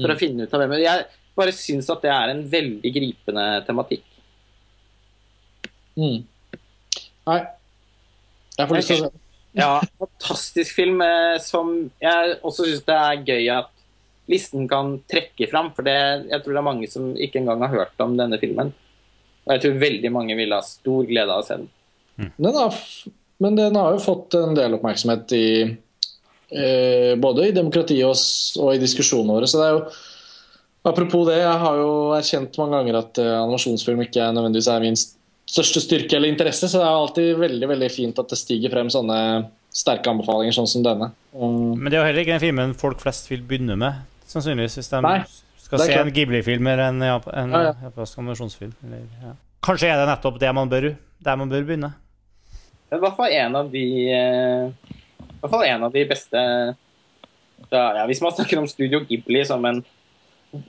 For 0.00 0.08
Mm. 0.08 0.14
å 0.14 0.18
finne 0.18 0.44
ut 0.46 0.54
av 0.54 0.60
hvem 0.62 0.78
Jeg 0.80 1.06
bare 1.36 1.52
syns 1.52 1.90
at 1.92 2.02
det 2.02 2.10
er 2.10 2.30
en 2.30 2.42
veldig 2.48 2.90
gripende 2.94 3.46
tematikk. 3.66 4.04
Mm. 5.98 6.24
Nei. 7.26 7.40
Jeg 8.60 8.70
får 8.70 8.78
lyst 8.80 8.92
til 8.92 9.02
å 9.02 9.08
se. 9.08 9.26
Ja, 9.58 9.70
fantastisk 9.98 10.76
film 10.78 11.00
eh, 11.02 11.36
som 11.42 11.72
jeg 11.98 12.36
også 12.46 12.68
syns 12.68 12.84
det 12.86 12.96
er 12.96 13.24
gøy 13.26 13.48
at 13.56 13.70
listen 14.30 14.68
kan 14.70 14.92
trekke 15.10 15.48
fram. 15.50 15.72
For 15.74 15.86
det, 15.86 15.96
jeg 16.30 16.44
tror 16.44 16.54
det 16.54 16.60
er 16.60 16.68
mange 16.68 16.90
som 16.92 17.08
ikke 17.18 17.40
engang 17.42 17.64
har 17.66 17.72
hørt 17.74 18.04
om 18.04 18.14
denne 18.20 18.38
filmen. 18.38 18.70
Og 19.48 19.54
jeg 19.56 19.64
tror 19.64 19.80
veldig 19.82 20.12
mange 20.14 20.36
vil 20.38 20.54
ha 20.54 20.60
stor 20.62 21.08
glede 21.08 21.34
av 21.34 21.42
å 21.42 21.46
se 21.48 21.56
den. 21.58 21.70
Den 22.36 22.54
har, 22.60 22.76
men 23.42 23.56
den 23.58 23.78
har 23.80 23.96
jo 23.96 24.04
fått 24.04 24.36
en 24.38 24.54
del 24.54 24.76
oppmerksomhet 24.76 25.34
i 25.34 25.46
eh, 25.66 27.16
både 27.18 27.48
i 27.48 27.54
demokratiet 27.56 28.06
og, 28.06 28.22
og 28.62 28.74
i 28.76 28.82
diskusjonene 28.82 29.34
våre. 29.38 29.50
Så 29.50 29.58
det 29.62 29.68
er 29.70 29.76
jo 29.80 29.84
Apropos 30.80 31.26
det, 31.28 31.34
jeg 31.42 31.56
har 31.60 31.74
jo 31.76 31.88
erkjent 32.16 32.54
mange 32.56 32.78
ganger 32.78 32.96
at 33.02 33.18
eh, 33.20 33.34
animasjonsfilm 33.42 33.98
ikke 34.06 34.22
er 34.24 34.30
nødvendigvis 34.32 34.68
er 34.72 34.80
min 34.80 34.94
st- 34.96 35.18
største 35.50 35.80
styrke 35.82 36.16
eller 36.16 36.30
interesse, 36.30 36.68
så 36.70 36.78
det 36.78 36.86
er 36.86 36.98
alltid 37.00 37.30
veldig 37.40 37.68
veldig 37.72 37.90
fint 37.90 38.18
at 38.22 38.30
det 38.30 38.38
stiger 38.38 38.70
frem 38.72 38.90
sånne 38.92 39.16
sterke 39.74 40.10
anbefalinger 40.12 40.54
sånn 40.54 40.68
som 40.70 40.82
denne. 40.86 41.10
Um, 41.34 41.76
Men 41.78 41.90
det 41.90 41.98
er 41.98 42.02
jo 42.02 42.06
heller 42.08 42.24
ikke 42.24 42.36
den 42.36 42.42
filmen 42.44 42.74
folk 42.78 43.02
flest 43.02 43.30
vil 43.30 43.42
begynne 43.46 43.76
med, 43.78 44.00
sannsynligvis, 44.30 44.76
hvis 44.80 44.90
de 44.92 45.00
Nei, 45.06 45.16
skal 45.62 45.82
se 45.82 45.88
klart. 45.92 46.06
en 46.06 46.12
Ghibli-film 46.16 46.66
eller 46.70 46.84
en, 46.90 47.02
Jap- 47.06 47.30
en 47.34 47.54
Ja, 47.54 47.62
ja. 47.68 47.74
japansk 47.88 48.18
animasjonsfilm. 48.22 48.72
Eller, 48.86 49.04
ja. 49.24 49.34
Kanskje 49.66 49.90
er 49.92 50.00
det 50.00 50.08
nettopp 50.10 50.38
det 50.42 50.54
man 50.56 50.70
bør, 50.72 50.88
der 51.20 51.36
man 51.38 51.50
bør 51.52 51.66
begynne. 51.68 51.92
Det 52.90 52.96
er 52.96 53.02
i 53.02 53.04
hvert 53.04 53.16
fall 53.18 53.34
en 53.38 53.56
av 53.60 53.68
de 53.70 53.84
eh, 54.10 54.94
i 55.20 55.40
hvert 55.42 55.52
fall 55.52 55.64
en 55.68 55.84
av 55.86 55.92
de 55.94 56.04
beste 56.10 56.40
da, 57.70 57.82
ja, 58.00 58.06
Hvis 58.08 58.20
man 58.24 58.32
snakker 58.34 58.58
om 58.58 58.66
Studio 58.70 59.02
Ghibli 59.06 59.44
som 59.46 59.64
en, 59.68 59.82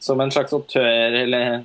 som 0.03 0.19
en 0.21 0.31
slags 0.33 0.53
autør 0.53 0.85
eller, 1.23 1.63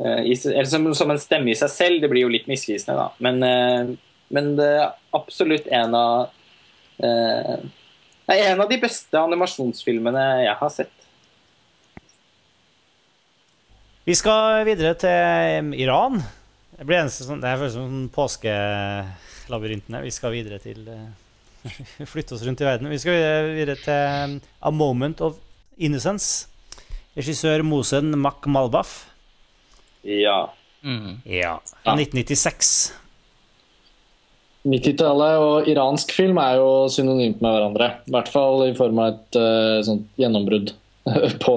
eller 0.00 0.64
som, 0.64 0.88
som 0.94 1.10
en 1.12 1.20
stemme 1.22 1.52
i 1.52 1.58
seg 1.58 1.70
selv, 1.70 2.00
det 2.02 2.10
blir 2.10 2.24
jo 2.24 2.32
litt 2.32 2.48
misvisende, 2.50 2.96
da. 2.98 3.06
Men, 3.22 3.42
eh, 3.46 3.94
men 4.34 4.54
det 4.58 4.68
er 4.80 4.92
absolutt 5.14 5.68
en 5.70 5.94
av 5.94 6.32
eh, 6.98 7.56
er 8.32 8.46
en 8.50 8.62
av 8.64 8.70
de 8.70 8.78
beste 8.80 9.20
animasjonsfilmene 9.20 10.24
jeg 10.46 10.56
har 10.60 10.72
sett. 10.72 10.92
Vi 14.04 14.16
skal 14.18 14.64
videre 14.68 14.92
til 15.00 15.70
Iran. 15.80 16.18
Det 16.74 16.84
blir 16.88 17.04
eneste 17.04 17.24
sånn, 17.24 17.40
det 17.40 17.54
føles 17.56 17.76
som 17.76 18.08
påskelabyrinten 18.12 19.96
her. 19.96 20.04
Vi 20.04 20.12
skal 20.12 20.34
videre 20.34 20.58
til 20.60 20.82
eh, 20.90 21.12
Flytte 22.12 22.36
oss 22.36 22.42
rundt 22.44 22.60
i 22.60 22.66
verden. 22.66 22.90
Vi 22.92 23.00
skal 23.00 23.54
videre- 23.54 23.80
til 23.80 24.40
A 24.60 24.70
Moment 24.74 25.22
of 25.24 25.38
Innocence. 25.78 26.50
Regissør 27.16 27.62
Mosen 27.64 28.10
Makmalbaf. 28.18 29.13
Ja. 30.04 30.38
Mm. 30.84 31.18
Ja. 31.24 31.56
1996. 31.82 32.92
90-tallet 34.64 35.42
og 35.44 35.68
iransk 35.68 36.14
film 36.16 36.38
er 36.40 36.56
jo 36.60 36.68
synonymt 36.92 37.42
med 37.44 37.52
hverandre. 37.52 37.90
I 38.08 38.14
hvert 38.14 38.30
fall 38.32 38.64
i 38.68 38.76
form 38.76 39.00
av 39.02 39.12
et 39.12 39.38
uh, 39.40 39.80
sånt 39.84 40.06
gjennombrudd 40.20 40.72
på, 41.44 41.56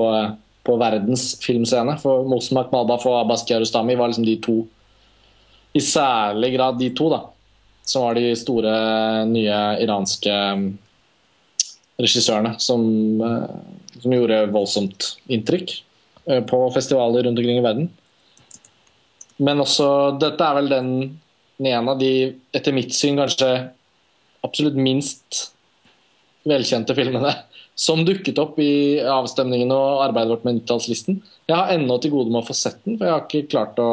på 0.67 0.79
verdens 0.79 1.29
filmscene. 1.43 1.95
For 2.01 2.27
Mosmak 2.27 2.73
Malbaf 2.73 3.07
og 3.07 3.21
Abbas 3.21 3.45
Kiarostami 3.47 3.95
var 3.99 4.11
liksom 4.11 4.27
de 4.27 4.35
to, 4.43 4.57
i 5.75 5.83
særlig 5.83 6.53
grad 6.55 6.79
de 6.81 6.91
to, 6.97 7.07
da, 7.13 7.21
som 7.87 8.07
var 8.07 8.17
de 8.19 8.31
store 8.35 8.73
nye 9.29 9.59
iranske 9.83 10.33
mm, 10.59 10.67
regissørene 12.01 12.55
som, 12.61 12.83
eh, 13.23 14.01
som 14.01 14.15
gjorde 14.15 14.41
voldsomt 14.53 15.11
inntrykk 15.31 15.73
eh, 16.27 16.41
på 16.49 16.59
festivaler 16.75 17.27
rundt 17.27 17.39
omkring 17.39 17.61
i 17.61 17.65
verden. 17.65 17.89
Men 19.43 19.61
også 19.61 19.87
Dette 20.21 20.43
er 20.43 20.57
vel 20.57 20.69
den 20.71 20.91
den 21.57 21.71
ene 21.71 21.93
av 21.93 21.99
de, 21.99 22.11
etter 22.55 22.75
mitt 22.75 22.93
syn, 22.93 23.17
kanskje 23.17 23.49
absolutt 24.45 24.77
minst 24.77 25.47
velkjente 26.47 26.95
filmene 26.97 27.33
som 27.77 28.03
dukket 28.05 28.37
opp 28.41 28.57
i 28.61 28.97
avstemningen 29.01 29.73
og 29.73 30.03
arbeidet 30.05 30.31
vårt 30.31 30.45
med 30.47 30.61
90-tallslisten. 30.61 31.19
Jeg 31.49 31.57
har 31.57 31.73
ennå 31.73 31.97
til 32.01 32.13
gode 32.13 32.31
med 32.31 32.41
å 32.41 32.47
få 32.47 32.55
sett 32.57 32.79
den, 32.85 32.97
for 32.97 33.05
jeg 33.05 33.13
har 33.13 33.25
ikke 33.25 33.51
klart 33.51 33.81
å 33.81 33.89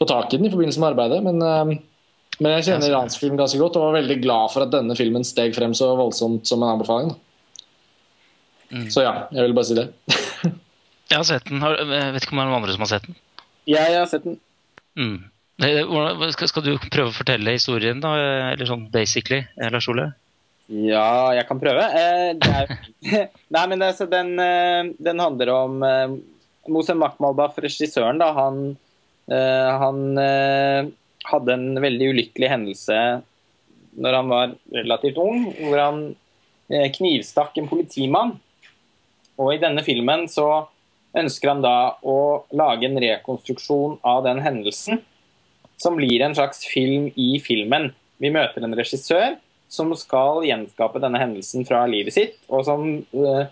få 0.00 0.08
tak 0.08 0.32
i 0.32 0.40
den 0.40 0.48
i 0.48 0.52
forbindelse 0.52 0.80
med 0.80 0.94
arbeidet. 0.94 1.20
Men, 1.24 1.42
eh, 1.44 1.74
men 2.40 2.56
jeg 2.56 2.66
kjenner 2.70 2.88
iransk 2.88 3.20
film 3.20 3.36
ganske 3.40 3.60
godt 3.60 3.76
og 3.80 3.88
var 3.88 3.98
veldig 3.98 4.16
glad 4.22 4.54
for 4.54 4.64
at 4.64 4.72
denne 4.72 4.96
filmen 4.96 5.26
steg 5.28 5.56
frem 5.56 5.76
så 5.76 5.90
voldsomt 5.98 6.48
som 6.48 6.64
en 6.64 6.72
anbefaling. 6.76 7.12
Mm. 8.72 8.88
Så 8.90 9.04
ja, 9.04 9.14
jeg 9.32 9.44
vil 9.44 9.56
bare 9.56 9.68
si 9.68 9.76
det. 9.80 9.88
Jeg 11.12 11.20
har 11.20 11.26
sett 11.28 11.44
den. 11.46 11.60
Jeg 11.60 12.14
vet 12.14 12.24
ikke 12.24 12.32
om 12.32 12.38
det 12.40 12.42
er 12.42 12.48
noen 12.48 12.62
andre 12.62 12.74
som 12.74 12.82
har 12.82 12.88
sett 12.90 13.04
den. 13.04 13.14
Jeg 13.68 13.96
har 13.96 14.10
sett 14.10 14.26
den. 14.26 14.36
Mm. 14.98 15.16
Skal, 16.34 16.64
du 16.66 16.74
prøve 16.90 17.08
å 17.10 17.14
fortelle 17.14 17.54
historien, 17.54 18.02
da? 18.02 18.14
Eller 18.52 18.68
sånn 18.68 18.88
basically, 18.92 19.44
eh, 19.60 19.70
Lars 19.72 19.88
Ole? 19.92 20.10
Ja, 20.68 21.32
jeg 21.36 21.46
kan 21.48 21.60
prøve. 21.62 21.84
Eh, 21.94 22.30
det 22.40 22.52
er, 22.52 23.28
nei, 23.54 23.66
men 23.70 23.84
er 23.84 24.08
den, 24.10 24.32
eh, 24.42 24.94
den 25.08 25.22
handler 25.22 25.52
om 25.54 25.84
Mosem 26.72 26.98
Makhmalbaf, 27.02 27.58
regissøren. 27.62 28.20
Da, 28.20 28.32
han 28.36 28.74
eh, 29.30 29.70
han 29.80 30.18
eh, 30.18 30.90
hadde 31.24 31.56
en 31.56 31.80
veldig 31.80 32.10
ulykkelig 32.14 32.50
hendelse 32.52 33.00
når 33.94 34.18
han 34.18 34.30
var 34.30 34.54
relativt 34.74 35.20
ung, 35.22 35.46
hvor 35.60 35.78
han 35.80 36.00
eh, 36.68 36.90
knivstakk 36.92 37.60
en 37.60 37.70
politimann. 37.70 38.34
Og 39.38 39.54
i 39.54 39.60
denne 39.62 39.84
filmen 39.86 40.26
så 40.30 40.66
ønsker 41.18 41.52
han 41.52 41.64
da 41.64 41.76
å 42.02 42.18
lage 42.56 42.88
en 42.88 43.00
rekonstruksjon 43.00 43.98
av 44.02 44.24
den 44.26 44.42
hendelsen, 44.44 45.00
som 45.80 45.98
blir 45.98 46.22
en 46.22 46.34
slags 46.36 46.64
film 46.66 47.10
i 47.18 47.34
filmen. 47.42 47.90
Vi 48.22 48.30
møter 48.34 48.64
en 48.64 48.76
regissør 48.78 49.36
som 49.70 49.90
skal 49.98 50.44
gjenskape 50.46 51.02
denne 51.02 51.20
hendelsen 51.20 51.66
fra 51.66 51.82
livet 51.90 52.14
sitt, 52.14 52.36
og 52.48 52.64
som 52.66 52.84
eh, 53.00 53.46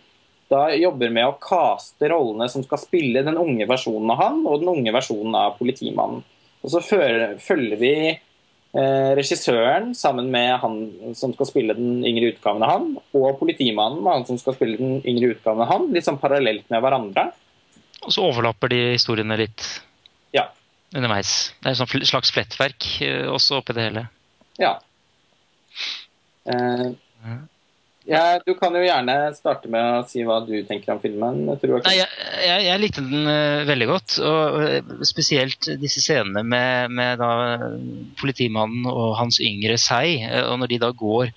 da 0.53 0.67
jobber 0.77 1.13
med 1.15 1.29
å 1.29 1.39
kaste 1.41 2.11
rollene 2.13 2.49
som 2.53 2.65
skal 2.67 2.81
spille 2.81 3.25
den 3.27 3.39
unge 3.41 3.67
versjonen 3.69 4.13
av 4.13 4.21
han, 4.21 4.43
og 4.47 4.61
den 4.63 4.73
unge 4.75 4.95
versjonen 4.95 5.39
av 5.39 5.57
politimannen. 5.59 6.23
Og 6.63 6.71
så 6.71 6.83
følger 6.85 7.79
vi 7.81 7.95
eh, 8.13 9.11
regissøren 9.19 9.91
sammen 9.99 10.29
med 10.31 10.53
han 10.63 10.77
som 11.19 11.33
skal 11.35 11.49
spille 11.49 11.77
den 11.79 12.05
yngre 12.07 12.35
utgaven 12.35 12.63
av 12.63 12.75
han, 12.77 12.91
og 13.19 13.39
politimannen 13.41 14.03
med 14.03 14.19
han 14.19 14.29
som 14.29 14.39
skal 14.41 14.57
spille 14.59 14.79
den 14.79 15.01
yngre 15.09 15.33
utgaven 15.35 15.65
av 15.65 15.73
han, 15.73 15.89
litt 15.95 16.07
sånn 16.07 16.21
parallelt 16.23 16.69
med 16.71 16.85
hverandre. 16.85 17.31
Og 18.03 18.11
så 18.15 18.25
overlapper 18.27 18.73
de 18.73 18.81
historiene 18.97 19.37
litt 19.39 19.67
Ja. 20.35 20.49
underveis. 20.95 21.53
Det 21.63 21.71
er 21.73 21.83
et 22.03 22.09
slags 22.11 22.33
flettverk 22.35 22.89
eh, 23.05 23.29
også 23.31 23.61
oppi 23.61 23.77
det 23.77 23.89
hele. 23.91 24.09
Ja. 24.61 24.75
Eh, 26.51 26.91
ja. 28.11 28.23
Du 28.45 28.55
kan 28.59 28.75
jo 28.75 28.83
gjerne 28.83 29.15
starte 29.37 29.71
med 29.71 30.01
å 30.01 30.03
si 30.11 30.25
hva 30.27 30.41
du 30.45 30.55
tenker 30.67 30.97
om 30.97 31.01
filmen. 31.01 31.45
Jeg 31.55 31.71
Nei, 31.87 31.95
jeg, 32.01 32.09
jeg, 32.43 32.65
jeg 32.67 32.83
likte 32.83 33.05
den 33.07 33.31
eh, 33.31 33.63
veldig 33.69 33.89
godt. 33.93 34.17
Og 34.27 34.59
eh, 34.67 34.93
spesielt 35.07 35.71
disse 35.81 36.03
scenene 36.03 36.43
med, 36.43 36.91
med 36.99 37.23
da, 37.23 37.31
politimannen 38.21 38.89
og 38.91 39.15
hans 39.21 39.39
yngre 39.41 39.79
seg. 39.79 40.27
Og 40.51 40.59
når 40.65 40.75
de 40.75 40.83
da 40.83 40.91
går 40.91 41.31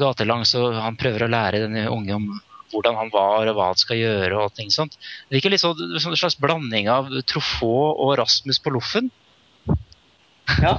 gatelangs 0.00 0.54
og 0.56 0.74
han 0.80 0.96
prøver 0.96 1.26
å 1.26 1.30
lære 1.30 1.66
denne 1.66 1.86
unge 1.92 2.14
om 2.16 2.28
hvordan 2.72 2.98
han 2.98 3.12
var 3.14 3.46
og 3.46 3.56
hva 3.56 3.70
han 3.70 3.80
skal 3.80 4.00
gjøre. 4.00 4.42
og 4.42 4.54
ting 4.56 4.72
sånt. 4.74 4.98
Det 5.28 5.38
virker 5.38 5.54
litt 5.54 5.62
sånn 5.62 5.94
en 5.94 6.18
slags 6.18 6.38
blanding 6.40 6.90
av 6.92 7.10
Truffaut 7.28 7.96
og 8.02 8.16
Rasmus 8.20 8.60
på 8.62 8.74
Loffen. 8.74 9.10
Ja. 10.62 10.78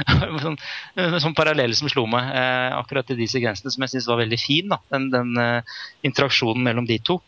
sånn, 0.44 0.56
en 1.00 1.20
sånn 1.22 1.36
parallell 1.36 1.74
som 1.76 1.90
slo 1.92 2.06
meg 2.10 2.30
eh, 2.36 2.70
akkurat 2.76 3.10
i 3.12 3.18
de 3.18 3.26
sekvensene, 3.30 3.72
som 3.72 3.84
jeg 3.84 3.94
syns 3.94 4.08
var 4.10 4.22
veldig 4.22 4.40
fin. 4.40 4.70
da, 4.72 4.80
Den, 4.92 5.10
den 5.12 5.34
eh, 5.40 5.76
interaksjonen 6.06 6.64
mellom 6.66 6.88
de 6.88 7.00
to. 7.04 7.20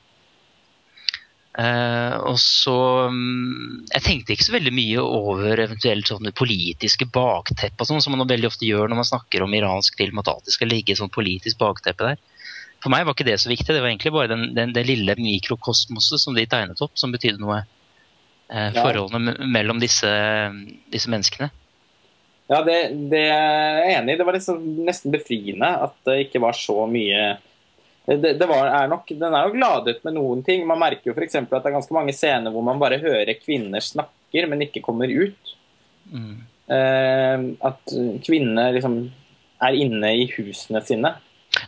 Eh, 1.53 2.15
og 2.25 2.39
så 2.41 2.75
um, 3.12 3.83
Jeg 3.92 4.01
tenkte 4.07 4.33
ikke 4.33 4.47
så 4.47 4.55
veldig 4.55 4.71
mye 4.73 5.03
over 5.05 5.60
eventuelt 5.60 6.08
sånne 6.08 6.33
politiske 6.33 7.05
bakteppe, 7.12 7.76
og 7.76 7.91
sånn, 7.91 8.01
som 8.01 8.17
man 8.17 8.31
veldig 8.31 8.49
ofte 8.49 8.65
gjør 8.65 8.89
når 8.89 9.03
man 9.03 9.08
snakker 9.10 9.44
om 9.44 9.57
iransk 9.58 10.01
film, 10.01 10.21
at 10.21 10.28
det 10.28 10.33
alltid 10.37 10.57
skal 10.57 10.73
ligge 10.73 10.94
et 10.94 11.03
sånt 11.03 11.12
politisk 11.12 11.60
bakteppe 11.60 12.08
der. 12.08 12.23
For 12.82 12.90
meg 12.90 13.06
var 13.06 13.15
ikke 13.15 13.28
det 13.28 13.38
så 13.38 13.50
viktig, 13.52 13.70
det 13.70 13.81
var 13.82 13.92
egentlig 13.92 14.12
bare 14.15 14.31
den, 14.32 14.48
den, 14.56 14.72
det 14.74 14.82
lille 14.88 15.15
mikrokosmoset 15.18 16.18
som 16.22 16.34
de 16.34 16.44
tegnet 16.50 16.81
opp, 16.82 16.97
som 16.98 17.15
betydde 17.15 17.38
noe. 17.42 17.60
Eh, 18.52 18.72
forholdene 18.74 19.32
me- 19.32 19.50
mellom 19.54 19.78
disse, 19.81 20.10
disse 20.92 21.10
menneskene. 21.12 21.48
Ja, 22.50 22.58
det, 22.66 22.76
det 23.12 23.22
er 23.31 23.78
jeg 23.86 23.94
enig 24.00 24.16
i. 24.16 24.18
Det 24.18 24.26
var 24.28 24.36
liksom 24.36 24.60
nesten 24.84 25.15
befriende 25.15 25.70
at 25.86 25.94
det 26.08 26.18
ikke 26.26 26.42
var 26.42 26.58
så 26.58 26.82
mye 26.90 27.22
det, 28.02 28.32
det 28.34 28.47
var, 28.50 28.66
er 28.66 28.88
nok, 28.90 29.06
Den 29.15 29.34
er 29.38 29.47
jo 29.47 29.54
gladet 29.54 30.00
med 30.02 30.16
noen 30.16 30.40
ting. 30.42 30.65
Man 30.66 30.81
merker 30.82 31.12
jo 31.12 31.15
f.eks. 31.15 31.36
at 31.38 31.52
det 31.52 31.60
er 31.70 31.76
ganske 31.76 31.94
mange 31.94 32.15
scener 32.16 32.50
hvor 32.50 32.65
man 32.66 32.81
bare 32.82 32.98
hører 32.98 33.31
kvinner 33.38 33.84
snakker, 33.84 34.48
men 34.50 34.65
ikke 34.66 34.82
kommer 34.82 35.06
ut. 35.06 35.52
Mm. 36.10 36.40
Eh, 36.66 37.44
at 37.70 37.94
kvinnene 38.26 38.72
liksom 38.74 38.97
er 39.62 39.78
inne 39.78 40.10
i 40.18 40.26
husene 40.34 40.82
sine. 40.82 41.15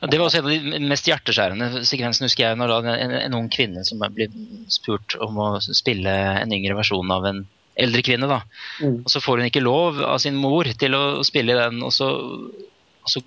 Det 0.03 0.19
var 0.19 0.27
også 0.27 0.41
en 0.41 0.49
av 0.49 0.53
de 0.55 0.81
mest 0.91 1.09
hjerteskjærende 1.09 1.85
sekvensene, 1.87 2.29
husker 2.29 2.47
jeg, 2.49 2.59
når 2.61 2.73
en, 2.81 3.17
en 3.21 3.37
ung 3.39 3.51
kvinne 3.53 3.85
som 3.87 4.03
blir 4.15 4.33
spurt 4.73 5.17
om 5.23 5.39
å 5.39 5.49
spille 5.65 6.15
en 6.43 6.55
yngre 6.55 6.77
versjon 6.79 7.13
av 7.15 7.29
en 7.31 7.45
eldre 7.81 8.05
kvinne. 8.07 8.31
da. 8.31 8.41
Mm. 8.83 9.03
Og 9.03 9.11
så 9.11 9.23
får 9.23 9.43
hun 9.43 9.51
ikke 9.51 9.65
lov 9.65 10.01
av 10.07 10.19
sin 10.23 10.39
mor 10.39 10.69
til 10.79 10.97
å 10.99 11.05
spille 11.27 11.57
den, 11.59 11.83
og 11.85 11.93
så, 11.95 12.11
og 12.15 13.13
så 13.13 13.23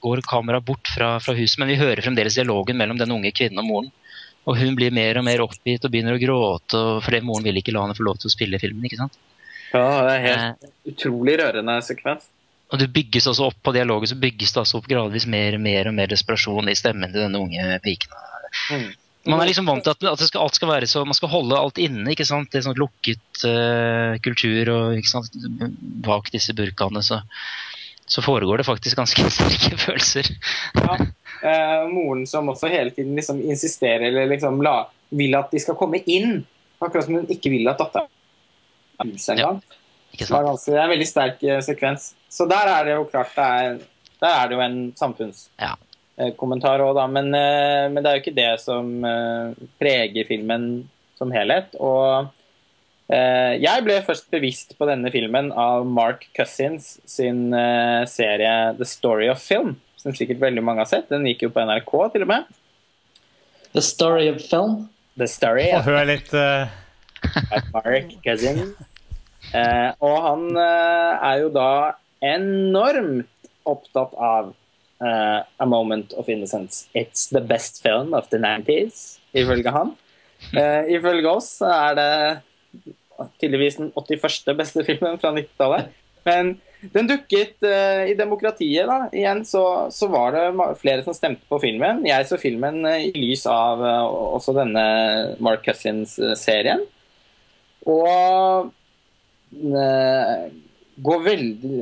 går 0.00 0.22
kameraet 0.28 0.64
bort 0.64 0.88
fra, 0.88 1.14
fra 1.20 1.36
huset, 1.36 1.58
men 1.60 1.72
vi 1.72 1.80
hører 1.80 2.04
fremdeles 2.04 2.38
dialogen 2.38 2.78
mellom 2.80 3.00
den 3.00 3.12
unge 3.12 3.32
kvinnen 3.36 3.60
og 3.60 3.68
moren. 3.68 3.90
Og 4.48 4.56
hun 4.56 4.72
blir 4.76 4.94
mer 4.94 5.20
og 5.20 5.26
mer 5.26 5.42
oppgitt 5.44 5.84
og 5.84 5.92
begynner 5.92 6.16
å 6.16 6.20
gråte, 6.22 6.80
fordi 7.04 7.20
moren 7.28 7.44
vil 7.44 7.60
ikke 7.60 7.74
la 7.76 7.84
henne 7.84 7.96
få 7.98 8.06
lov 8.06 8.22
til 8.22 8.30
å 8.30 8.32
spille 8.32 8.60
filmen. 8.62 8.86
ikke 8.88 9.02
sant? 9.02 9.18
Ja, 9.70 9.84
det 10.06 10.14
er 10.14 10.24
helt 10.24 10.64
Eh, 10.64 10.70
utrolig 10.90 11.36
rørende 11.38 11.76
sekvens. 11.84 12.24
Og 12.70 12.78
det 12.78 12.90
bygges 12.94 13.26
også 13.26 13.48
opp 13.50 13.58
på 13.66 13.74
dialogen, 13.74 14.06
så 14.06 14.18
bygges 14.18 14.54
det 14.54 14.62
altså 14.62 14.78
opp 14.78 14.88
gradvis 14.90 15.26
mer 15.30 15.56
og 15.58 15.62
mer 15.64 15.90
og 15.90 15.96
mer 15.96 16.10
desperasjon 16.10 16.70
i 16.70 16.78
stemmen 16.78 17.10
til 17.10 17.24
denne 17.24 17.40
unge 17.42 17.78
piken. 17.84 18.14
Mm. 18.70 18.90
Man 19.28 19.42
er 19.42 19.50
liksom 19.50 19.66
vant 19.68 19.84
til 19.84 19.92
at, 19.92 20.04
at 20.14 20.22
det 20.22 20.30
skal, 20.30 20.46
alt 20.46 20.56
skal 20.56 20.70
være 20.70 20.86
så 20.88 21.02
Man 21.04 21.16
skal 21.16 21.28
holde 21.28 21.58
alt 21.58 21.78
inne. 21.82 22.06
ikke 22.14 22.24
sant? 22.24 22.48
Det 22.48 22.60
er 22.60 22.64
sånn 22.64 22.78
lukket 22.80 23.42
uh, 23.44 24.16
kultur 24.24 24.70
og 24.72 24.96
ikke 24.96 25.10
sant? 25.10 25.34
bak 26.06 26.30
disse 26.32 26.54
burkaene 26.56 27.02
så, 27.04 27.20
så 28.08 28.24
foregår 28.24 28.62
det 28.62 28.68
faktisk 28.68 29.00
ganske 29.00 29.26
sterke 29.36 29.76
følelser. 29.80 30.30
Ja. 30.78 30.96
Eh, 31.40 31.82
moren 31.88 32.26
som 32.28 32.48
også 32.52 32.68
hele 32.68 32.92
tiden 32.92 33.14
liksom 33.16 33.38
insisterer 33.40 34.10
eller 34.10 34.26
liksom 34.28 34.58
la, 34.64 34.82
vil 35.16 35.36
at 35.38 35.52
de 35.52 35.60
skal 35.62 35.76
komme 35.76 36.02
inn. 36.04 36.42
Akkurat 36.80 37.06
som 37.06 37.20
hun 37.20 37.28
ikke 37.32 37.52
vil 37.52 37.68
at 37.68 37.80
datteren 37.80 38.08
er 39.00 39.12
huset 39.12 39.34
engang. 39.36 39.60
Det, 40.16 40.26
sant? 40.26 40.64
det 40.66 40.74
er 40.76 40.84
en 40.86 40.94
veldig 40.94 41.08
sterk 41.08 41.44
eh, 41.44 41.60
sekvens. 41.64 42.10
Så 42.30 42.46
der 42.48 42.68
er 42.70 42.86
det 42.86 42.94
jo 42.94 43.06
klart 43.10 43.34
det 43.36 43.44
er, 43.44 43.78
Der 44.20 44.34
er 44.36 44.48
det 44.48 44.56
jo 44.56 44.60
en 44.60 44.80
Ja. 44.86 44.96
samfunnskommentar 45.00 46.82
òg, 46.84 46.94
da. 46.94 47.06
Men, 47.06 47.34
eh, 47.34 47.88
men 47.88 48.02
det 48.02 48.10
er 48.10 48.18
jo 48.18 48.22
ikke 48.22 48.36
det 48.36 48.60
som 48.60 49.04
eh, 49.04 49.54
preger 49.80 50.26
filmen 50.28 50.88
som 51.18 51.32
helhet. 51.32 51.74
Og 51.80 52.28
eh, 53.08 53.56
jeg 53.60 53.84
ble 53.84 54.02
først 54.04 54.30
bevisst 54.30 54.76
på 54.78 54.86
denne 54.88 55.10
filmen 55.10 55.50
av 55.52 55.86
Mark 55.86 56.28
Cousins 56.36 56.98
sin 57.08 57.52
eh, 57.54 58.04
serie 58.06 58.74
The 58.76 58.84
Story 58.84 59.28
of 59.32 59.40
Film, 59.40 59.78
som 59.96 60.12
sikkert 60.16 60.40
veldig 60.40 60.62
mange 60.62 60.84
har 60.84 60.90
sett. 60.92 61.08
Den 61.08 61.24
gikk 61.28 61.46
jo 61.48 61.52
på 61.54 61.64
NRK 61.64 62.12
til 62.12 62.26
og 62.28 62.28
med. 62.34 62.44
The 63.72 63.82
story 63.82 64.28
of 64.28 64.40
film. 64.42 64.88
The 65.16 65.26
Story 65.30 65.68
Få 65.70 65.82
høre 65.90 66.06
litt 66.08 66.32
uh... 66.34 66.66
Mark 67.72 68.14
Cousins. 68.24 68.72
Eh, 69.56 69.90
og 70.04 70.16
han 70.24 70.46
eh, 70.56 71.26
er 71.30 71.42
jo 71.42 71.50
da 71.54 71.68
enormt 72.20 73.50
opptatt 73.68 74.14
av 74.14 74.52
uh, 75.02 75.40
A 75.56 75.66
Moment 75.66 76.12
of 76.12 76.28
Innocence. 76.28 76.88
It's 76.94 77.28
the 77.28 77.40
best 77.40 77.82
film 77.82 78.14
of 78.14 78.28
the 78.30 78.38
90s, 78.38 79.18
ifølge 79.32 79.72
han. 79.74 79.94
Uh, 80.54 80.88
ifølge 80.88 81.28
oss 81.28 81.58
er 81.64 81.96
det 81.98 82.12
tydeligvis 83.40 83.76
den 83.80 83.92
81. 83.96 84.56
beste 84.56 84.84
filmen 84.84 85.20
fra 85.20 85.32
90-tallet. 85.36 85.90
Men 86.24 86.54
den 86.80 87.08
dukket 87.08 87.60
uh, 87.64 88.06
i 88.08 88.16
demokratiet. 88.16 88.88
da. 88.88 89.08
Igjen 89.12 89.44
så, 89.44 89.64
så 89.92 90.08
var 90.12 90.36
det 90.36 90.76
flere 90.80 91.04
som 91.04 91.16
stemte 91.16 91.44
på 91.48 91.60
filmen. 91.60 92.04
Jeg 92.08 92.28
så 92.28 92.40
filmen 92.40 92.80
uh, 92.88 92.96
i 92.96 93.12
lys 93.16 93.44
av 93.50 93.84
uh, 93.84 94.36
også 94.36 94.56
denne 94.56 94.84
Mark 95.44 95.64
Cousins-serien. 95.66 96.84
Og 97.88 98.72
eh, 99.56 100.42
går 101.00 101.22
veldig 101.24 101.76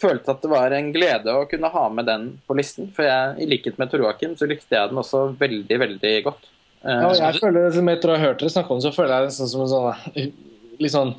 følte 0.00 0.34
at 0.34 0.42
det 0.44 0.50
var 0.52 0.74
en 0.76 0.90
glede 0.94 1.34
å 1.34 1.44
kunne 1.50 1.70
ha 1.72 1.84
med 1.92 2.08
den 2.08 2.26
på 2.48 2.56
listen. 2.58 2.90
For 2.94 3.06
jeg, 3.08 3.36
i 3.42 3.48
likhet 3.50 3.78
med 3.80 3.92
Tor 3.92 4.04
Joakim 4.04 4.34
så 4.38 4.48
likte 4.50 4.76
jeg 4.76 4.90
den 4.92 5.00
også 5.02 5.24
veldig, 5.40 5.78
veldig 5.84 6.14
godt. 6.28 6.50
Eh, 6.84 6.98
Ja, 7.06 7.12
jeg 7.30 7.40
føler, 7.42 7.70
som 7.74 7.88
etter 7.92 8.12
å 8.12 8.18
ha 8.18 8.24
hørt 8.26 8.42
dere 8.42 8.52
snakke 8.54 8.74
om 8.74 8.82
så 8.84 8.92
føler 8.94 9.14
jeg 9.16 9.30
det 9.30 9.36
sånn 9.38 9.52
som 9.52 9.64
en 9.64 9.72
sånn 9.72 10.32
litt 10.82 10.94
sånn 10.94 11.14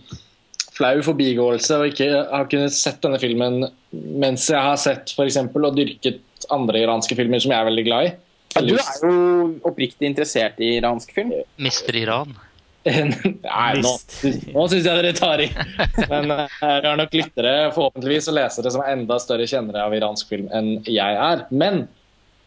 flau 0.74 1.02
forbigåelse 1.06 1.78
og 1.80 1.92
ikke 1.92 2.08
har 2.32 2.48
kunnet 2.50 2.74
sett 2.74 3.02
denne 3.04 3.20
filmen 3.22 3.60
mens 3.94 4.48
jeg 4.50 4.58
har 4.58 4.80
sett 4.82 5.12
for 5.14 5.30
eksempel, 5.30 5.68
og 5.70 5.76
dyrket 5.78 6.48
andre 6.54 6.82
iranske 6.82 7.16
filmer 7.16 7.40
som 7.44 7.54
jeg 7.54 7.62
er 7.62 7.68
veldig 7.70 7.84
glad 7.88 8.08
i. 8.08 8.14
ja, 8.56 8.62
du 8.66 8.74
er 8.74 9.06
jo 9.06 9.14
oppriktig 9.70 10.10
interessert 10.10 10.60
i 10.62 10.76
iransk 10.80 11.14
film. 11.14 11.32
Mister 11.62 11.96
Iran. 11.96 12.34
Nei, 12.84 13.80
nå, 13.80 13.92
nå 14.52 14.64
syns 14.68 14.84
jeg 14.84 14.92
dere 15.00 15.14
tar 15.16 15.40
i. 15.40 15.48
Men 16.12 16.34
eh, 16.36 16.48
vi 16.60 16.90
har 16.90 16.98
nok 17.00 17.16
lyttere 17.16 17.54
forhåpentligvis 17.76 18.28
og 18.32 18.38
lesere 18.38 18.74
som 18.74 18.84
er 18.84 18.98
enda 18.98 19.20
større 19.24 19.48
kjennere 19.48 19.86
av 19.86 19.96
iransk 19.96 20.34
film 20.34 20.50
enn 20.56 20.76
jeg 20.90 21.20
er. 21.30 21.46
Men 21.54 21.86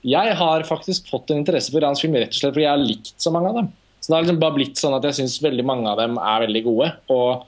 jeg 0.07 0.37
har 0.39 0.67
faktisk 0.69 1.09
fått 1.11 1.33
en 1.33 1.41
interesse 1.41 1.73
for 1.73 1.81
iransk 1.81 2.05
film 2.05 2.19
rett 2.21 2.35
og 2.35 2.41
slett 2.41 2.55
fordi 2.55 2.67
jeg 2.67 2.75
har 2.75 2.85
likt 2.85 3.15
så 3.23 3.33
mange 3.35 3.51
av 3.51 3.61
dem. 3.63 3.71
Så 4.01 4.11
det 4.11 4.17
har 4.17 4.27
liksom 4.27 4.43
bare 4.43 4.55
blitt 4.59 4.81
sånn 4.81 4.95
at 4.95 5.07
jeg 5.09 5.19
syns 5.19 5.41
veldig 5.43 5.65
mange 5.67 5.91
av 5.91 5.99
dem 5.99 6.19
er 6.21 6.43
veldig 6.45 6.63
gode. 6.69 6.91
Og, 7.11 7.47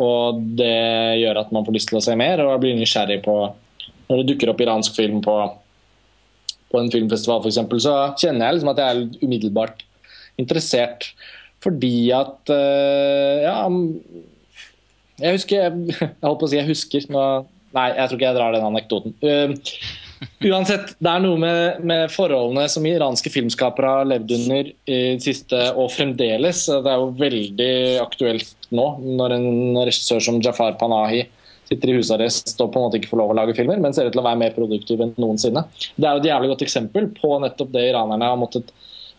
og 0.00 0.38
det 0.56 0.76
gjør 1.20 1.42
at 1.42 1.50
man 1.52 1.66
får 1.66 1.76
lyst 1.76 1.90
til 1.90 1.98
å 1.98 2.04
se 2.06 2.14
mer, 2.16 2.40
og 2.44 2.54
jeg 2.54 2.62
blir 2.64 2.78
nysgjerrig 2.78 3.18
på 3.26 3.34
Når 4.08 4.22
det 4.22 4.28
dukker 4.30 4.54
opp 4.54 4.62
iransk 4.64 4.94
film 4.96 5.18
på, 5.20 5.34
på 6.72 6.80
en 6.80 6.88
filmfestival 6.94 7.42
f.eks., 7.42 7.58
så 7.84 7.96
kjenner 8.16 8.46
jeg 8.46 8.56
liksom 8.56 8.72
at 8.72 8.80
jeg 8.80 8.94
er 8.94 9.26
umiddelbart 9.26 9.84
interessert. 10.40 11.10
Fordi 11.64 11.94
at 12.14 12.52
eh, 12.54 13.46
Ja, 13.46 13.62
jeg 15.18 15.38
husker 15.38 15.64
Jeg, 15.64 15.86
jeg 15.98 16.26
holdt 16.26 16.42
på 16.42 16.48
å 16.48 16.50
si 16.50 16.60
jeg 16.60 16.68
husker. 16.68 17.08
Nå, 17.14 17.24
nei, 17.76 17.88
jeg 17.96 18.10
tror 18.10 18.20
ikke 18.20 18.28
jeg 18.28 18.38
drar 18.38 18.54
den 18.54 18.68
anekdoten. 18.68 19.16
Uh, 19.24 19.56
Uansett, 20.42 20.94
det 20.98 21.10
er 21.10 21.22
noe 21.22 21.38
med, 21.38 21.82
med 21.86 22.10
forholdene 22.10 22.64
som 22.70 22.86
iranske 22.86 23.30
filmskapere 23.30 23.90
har 24.00 24.08
levd 24.10 24.34
under 24.34 24.70
i 24.70 24.98
det 25.14 25.22
siste, 25.22 25.58
og 25.78 25.92
fremdeles. 25.94 26.64
Det 26.66 26.90
er 26.90 27.02
jo 27.02 27.12
veldig 27.18 27.74
aktuelt 28.02 28.68
nå, 28.74 28.86
når 29.18 29.36
en 29.36 29.50
regissør 29.86 30.22
som 30.24 30.40
Jafar 30.42 30.74
Panahi 30.80 31.24
sitter 31.68 31.92
i 31.92 31.98
husarrest 31.98 32.54
og 32.62 32.72
på 32.72 32.80
en 32.80 32.86
måte 32.86 32.98
ikke 32.98 33.10
får 33.10 33.20
lov 33.20 33.32
å 33.34 33.38
lage 33.38 33.54
filmer, 33.56 33.80
men 33.82 33.94
ser 33.94 34.08
ut 34.08 34.14
til 34.14 34.22
å 34.22 34.26
være 34.26 34.40
mer 34.40 34.54
produktiv 34.56 35.02
enn 35.04 35.14
noensinne. 35.20 35.66
Det 35.96 36.06
er 36.06 36.16
jo 36.16 36.22
et 36.22 36.30
jævlig 36.30 36.52
godt 36.54 36.64
eksempel 36.66 37.10
på 37.18 37.34
nettopp 37.44 37.74
det 37.74 37.88
iranerne 37.90 38.30
har 38.32 38.40
måttet, 38.40 38.72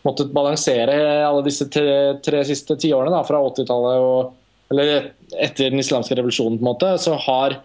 måttet 0.06 0.34
balansere 0.34 0.94
alle 1.26 1.42
disse 1.46 1.66
tre, 1.72 2.18
tre 2.24 2.44
siste 2.48 2.76
tiårene, 2.80 3.22
fra 3.28 3.40
80-tallet 3.50 4.04
og 4.04 4.36
eller 4.70 5.10
etter 5.34 5.72
den 5.72 5.82
islamske 5.82 6.14
revolusjonen, 6.14 6.60
på 6.60 6.62
en 6.62 6.68
måte, 6.68 6.92
så 7.02 7.16
har 7.18 7.56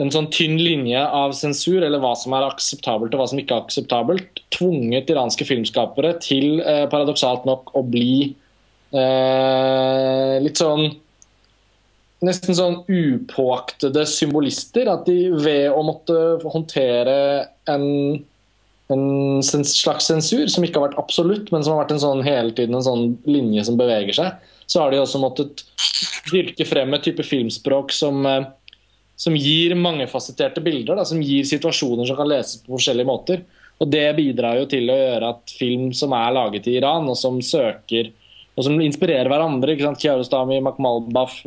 en 0.00 0.12
sånn 0.12 0.28
tynn 0.32 0.58
linje 0.60 1.00
av 1.00 1.32
sensur, 1.36 1.80
eller 1.84 2.00
hva 2.02 2.12
som 2.18 2.34
er 2.36 2.46
akseptabelt 2.48 3.14
og 3.14 3.20
hva 3.20 3.28
som 3.30 3.40
ikke 3.40 3.56
er 3.56 3.64
akseptabelt, 3.64 4.42
tvunget 4.52 5.12
iranske 5.12 5.46
filmskapere 5.48 6.14
til, 6.24 6.60
eh, 6.60 6.84
paradoksalt 6.92 7.44
nok, 7.48 7.72
å 7.76 7.82
bli 7.84 8.34
eh, 8.92 10.36
litt 10.44 10.62
sånn 10.62 10.88
Nesten 12.24 12.56
sånn 12.56 12.78
upåaktede 12.88 14.06
symbolister. 14.08 14.88
At 14.88 15.04
de 15.04 15.28
ved 15.36 15.66
å 15.68 15.82
måtte 15.84 16.14
håndtere 16.48 17.44
en, 17.68 17.84
en 18.94 19.64
slags 19.66 20.10
sensur, 20.10 20.46
som 20.52 20.64
ikke 20.64 20.78
har 20.78 20.88
vært 20.88 21.00
absolutt, 21.00 21.50
men 21.52 21.64
som 21.64 21.74
har 21.74 21.84
vært 21.84 21.96
en 21.96 22.04
sånn 22.04 22.22
hele 22.26 22.54
tiden 22.54 22.78
en 22.78 22.86
sånn 22.86 23.08
linje 23.26 23.64
som 23.66 23.78
beveger 23.80 24.14
seg, 24.16 24.52
så 24.66 24.82
har 24.82 24.92
de 24.92 25.00
også 25.02 25.22
måttet 25.22 25.64
dyrke 26.30 26.66
frem 26.66 26.94
et 26.94 27.04
type 27.06 27.26
filmspråk 27.26 27.94
som 27.94 28.26
eh, 28.30 28.46
som 29.16 29.32
gir 29.32 29.72
mangefasetterte 29.80 30.60
bilder, 30.60 30.98
da, 30.98 31.04
som 31.08 31.22
gir 31.24 31.46
situasjoner 31.48 32.04
som 32.04 32.18
kan 32.18 32.28
leses 32.28 32.60
på 32.60 32.74
forskjellige 32.74 33.08
måter. 33.08 33.46
Og 33.80 33.88
Det 33.88 34.04
bidrar 34.16 34.58
jo 34.60 34.66
til 34.68 34.90
å 34.92 34.96
gjøre 34.96 35.30
at 35.32 35.54
film 35.56 35.88
som 35.96 36.12
er 36.16 36.34
laget 36.36 36.68
i 36.68 36.76
Iran, 36.76 37.08
og 37.08 37.16
som 37.16 37.40
søker 37.40 38.12
og 38.56 38.64
som 38.64 38.78
inspirerer 38.80 39.28
hverandre 39.28 39.74
ikke 39.74 39.84
sant? 39.84 40.00
Kiarostami, 40.00 40.62
Makhmalbaf, 40.64 41.42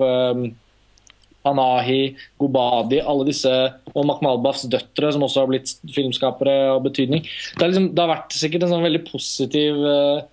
eh, 1.57 2.25
Gobadi, 2.41 2.99
alle 3.01 3.27
disse, 3.27 3.53
og 3.93 4.05
Makhmalbafs 4.09 4.67
døtre, 4.69 5.13
som 5.15 5.25
også 5.25 5.43
har 5.43 5.49
blitt 5.51 5.73
filmskapere 5.95 6.75
av 6.75 6.83
betydning. 6.85 7.23
Det, 7.25 7.63
liksom, 7.65 7.93
det 7.95 8.03
har 8.03 8.13
vært 8.13 8.35
sikkert 8.37 8.67
en 8.67 8.75
sånn 8.75 8.85
veldig 8.85 9.05
positiv 9.09 9.81
eh, 9.89 10.27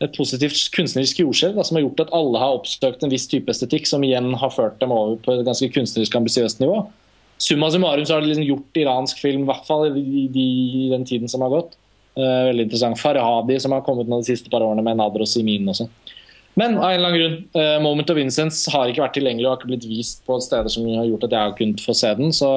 et 0.00 0.16
positivt 0.16 0.56
kunstnerisk 0.72 1.18
jordskjelv 1.20 1.60
som 1.66 1.76
har 1.76 1.84
gjort 1.84 2.06
at 2.06 2.14
alle 2.16 2.40
har 2.40 2.56
oppsøkt 2.56 3.02
en 3.04 3.12
viss 3.12 3.26
type 3.28 3.52
estetikk, 3.52 3.88
som 3.88 4.04
igjen 4.06 4.32
har 4.40 4.54
ført 4.54 4.78
dem 4.80 4.94
over 4.96 5.18
på 5.20 5.34
et 5.34 5.44
ganske 5.44 5.68
kunstnerisk 5.74 6.16
ambisiøst 6.16 6.62
nivå. 6.62 6.86
Summa 7.40 7.68
summarum 7.72 8.06
så 8.08 8.16
har 8.16 8.24
det 8.24 8.30
liksom 8.32 8.48
gjort 8.48 8.80
iransk 8.80 9.20
film, 9.20 9.44
i 9.44 9.50
hvert 9.50 9.68
fall 9.68 9.86
i, 9.90 10.24
de, 10.32 10.46
i 10.84 10.88
den 10.92 11.04
tiden 11.08 11.28
som 11.28 11.44
har 11.44 11.52
gått. 11.52 11.76
Uh, 12.18 12.50
veldig 12.50 12.66
interessant. 12.66 13.00
Farhadi, 13.00 13.56
som 13.60 13.72
har 13.72 13.84
kommet 13.84 14.08
nå 14.10 14.18
de 14.20 14.28
siste 14.28 14.52
par 14.52 14.64
årene 14.64 14.84
med 14.84 14.98
Nader 15.00 15.24
og 15.24 15.30
Simin 15.30 15.68
også. 15.72 15.86
Men 16.58 16.76
av 16.78 16.90
en 16.90 16.94
eller 16.98 17.08
annen 17.08 17.20
grunn, 17.20 17.36
eh, 17.62 17.76
Moment 17.82 18.10
of 18.10 18.18
Innocence 18.18 18.70
har 18.74 18.88
ikke 18.90 19.04
vært 19.04 19.14
tilgjengelig 19.16 19.46
og 19.46 19.52
har 19.52 19.60
ikke 19.60 19.70
blitt 19.70 19.86
vist 19.88 20.24
på 20.26 20.40
steder 20.42 20.68
som 20.72 20.88
har 20.90 21.06
gjort 21.06 21.24
at 21.28 21.30
jeg 21.36 21.40
har 21.46 21.56
kunnet 21.58 21.80
få 21.84 21.94
se 21.96 22.14
den. 22.18 22.32
så 22.32 22.50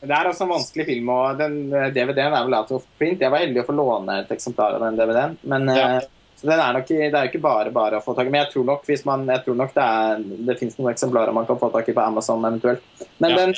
Det 0.00 0.10
er 0.12 0.28
også 0.28 0.44
en 0.44 0.52
vanskelig 0.54 0.86
film, 0.86 1.08
og 1.08 1.38
den 1.38 1.72
eh, 1.72 1.90
DVD-en 1.94 2.32
er 2.34 2.44
vel 2.48 2.54
out 2.58 2.72
of 2.72 2.84
print. 2.98 3.20
Jeg 3.20 3.30
var 3.30 3.38
heldig 3.44 3.62
å 3.62 3.66
få 3.68 3.76
låne 3.76 4.18
et 4.24 4.32
eksemplar 4.34 4.74
av 4.76 4.80
den 4.86 4.96
DVD-en, 4.98 5.36
men 5.44 5.68
Ja. 5.68 5.96
eh, 5.96 6.00
så 6.36 6.48
den 6.50 6.60
er 6.60 6.72
nok, 6.76 6.88
det 6.88 7.14
er 7.14 7.24
jo 7.24 7.30
ikke 7.30 7.40
bare 7.44 7.70
bare 7.72 7.96
å 8.00 8.02
få 8.04 8.14
tak 8.16 8.26
i. 8.26 8.30
Men 8.30 8.42
jeg 8.44 8.52
tror 8.52 8.64
nok, 8.66 8.82
hvis 8.86 9.04
man, 9.06 9.26
jeg 9.26 9.44
tror 9.44 9.54
nok 9.56 9.72
det, 9.74 9.84
er, 9.84 10.24
det 10.48 10.58
finnes 10.58 10.76
noen 10.78 10.92
eksemplarer 10.92 11.32
man 11.32 11.46
kan 11.46 11.56
få 11.60 11.70
tak 11.72 11.88
i 11.88 11.92
på 11.96 12.02
Amazon 12.04 12.44
eventuelt. 12.44 12.82
Men, 13.20 13.30
Ja. 13.30 13.36
den, 13.36 13.54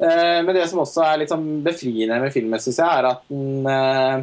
eh, 0.00 0.42
men 0.42 0.54
det 0.54 0.68
som 0.70 0.78
også 0.80 1.02
er 1.04 1.18
litt 1.18 1.28
sånn 1.28 1.62
befriende 1.64 2.20
med 2.22 2.32
filmen, 2.32 2.60
syns 2.60 2.78
jeg, 2.78 2.86
er 2.86 3.04
at 3.10 3.22
den 3.28 3.66
eh, 3.66 4.22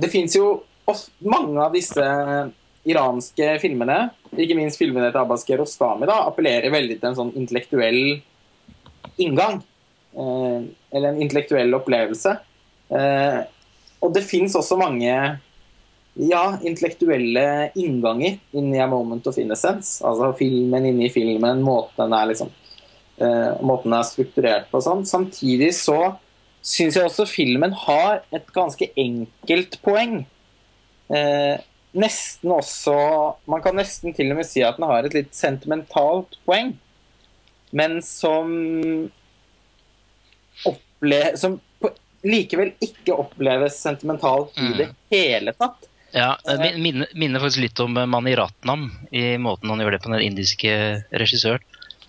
Det 0.00 0.10
fins 0.10 0.34
jo 0.34 0.64
mange 1.22 1.60
av 1.62 1.72
disse 1.72 2.02
iranske 2.86 3.56
filmene, 3.62 4.10
ikke 4.36 4.56
minst 4.58 4.78
filmene 4.80 5.10
til 5.10 5.20
Abbas 5.20 5.46
Rostami, 5.58 6.06
da, 6.08 6.20
appellerer 6.28 6.72
veldig 6.72 6.98
til 7.00 7.10
en 7.10 7.18
sånn 7.18 7.34
intellektuell 7.38 8.20
inngang. 9.18 9.60
Eh, 10.14 10.60
eller 10.94 11.10
en 11.10 11.20
intellektuell 11.22 11.74
opplevelse. 11.78 12.36
Eh, 12.94 13.40
og 13.98 14.14
det 14.14 14.24
fins 14.26 14.54
også 14.56 14.78
mange 14.80 15.10
ja, 16.18 16.44
intellektuelle 16.66 17.70
innganger 17.78 18.38
inn 18.56 18.72
i 18.74 18.80
A 18.82 18.88
Moment 18.90 19.26
of 19.30 19.38
Innocence. 19.38 19.98
Altså 20.06 20.32
filmen 20.38 20.88
inni 20.88 21.10
filmen, 21.12 21.62
måten 21.64 22.00
den 22.04 22.16
er 22.16 22.30
liksom 22.30 22.50
eh, 23.20 23.52
måten 23.60 23.92
den 23.92 23.98
er 24.00 24.08
strukturert 24.08 24.70
på 24.70 24.80
og 24.80 24.86
sånn. 24.86 25.04
Samtidig 25.08 25.72
så 25.78 25.98
syns 26.64 26.98
jeg 26.98 27.06
også 27.06 27.28
filmen 27.30 27.74
har 27.86 28.24
et 28.34 28.48
ganske 28.54 28.90
enkelt 28.98 29.78
poeng. 29.84 30.20
Eh, 31.08 31.54
nesten 31.96 32.52
også 32.52 32.94
Man 33.48 33.62
kan 33.64 33.78
nesten 33.78 34.14
til 34.16 34.32
og 34.32 34.40
med 34.40 34.48
si 34.48 34.62
at 34.64 34.76
den 34.78 34.88
har 34.88 35.06
et 35.06 35.16
litt 35.16 35.34
sentimentalt 35.36 36.36
poeng, 36.48 36.74
men 37.76 37.98
som 38.04 38.52
opple 40.68 41.20
som 41.38 41.58
på, 41.80 41.92
likevel 42.26 42.72
ikke 42.84 43.16
oppleves 43.16 43.78
sentimentalt 43.80 44.56
i 44.58 44.72
det 44.78 44.88
hele 45.12 45.54
tatt. 45.56 45.88
Ja, 46.16 46.38
det 46.44 46.72
minner, 46.80 47.10
minner 47.12 47.42
faktisk 47.42 47.60
litt 47.60 47.80
om 47.84 47.96
eh, 48.00 48.08
Mani 48.08 48.32
Ratnam 48.36 48.88
i 49.12 49.36
måten 49.38 49.68
han 49.68 49.82
gjør 49.82 49.96
det 49.96 50.00
på 50.04 50.12
den 50.14 50.24
indiske 50.24 50.72
regissøren. 51.12 51.64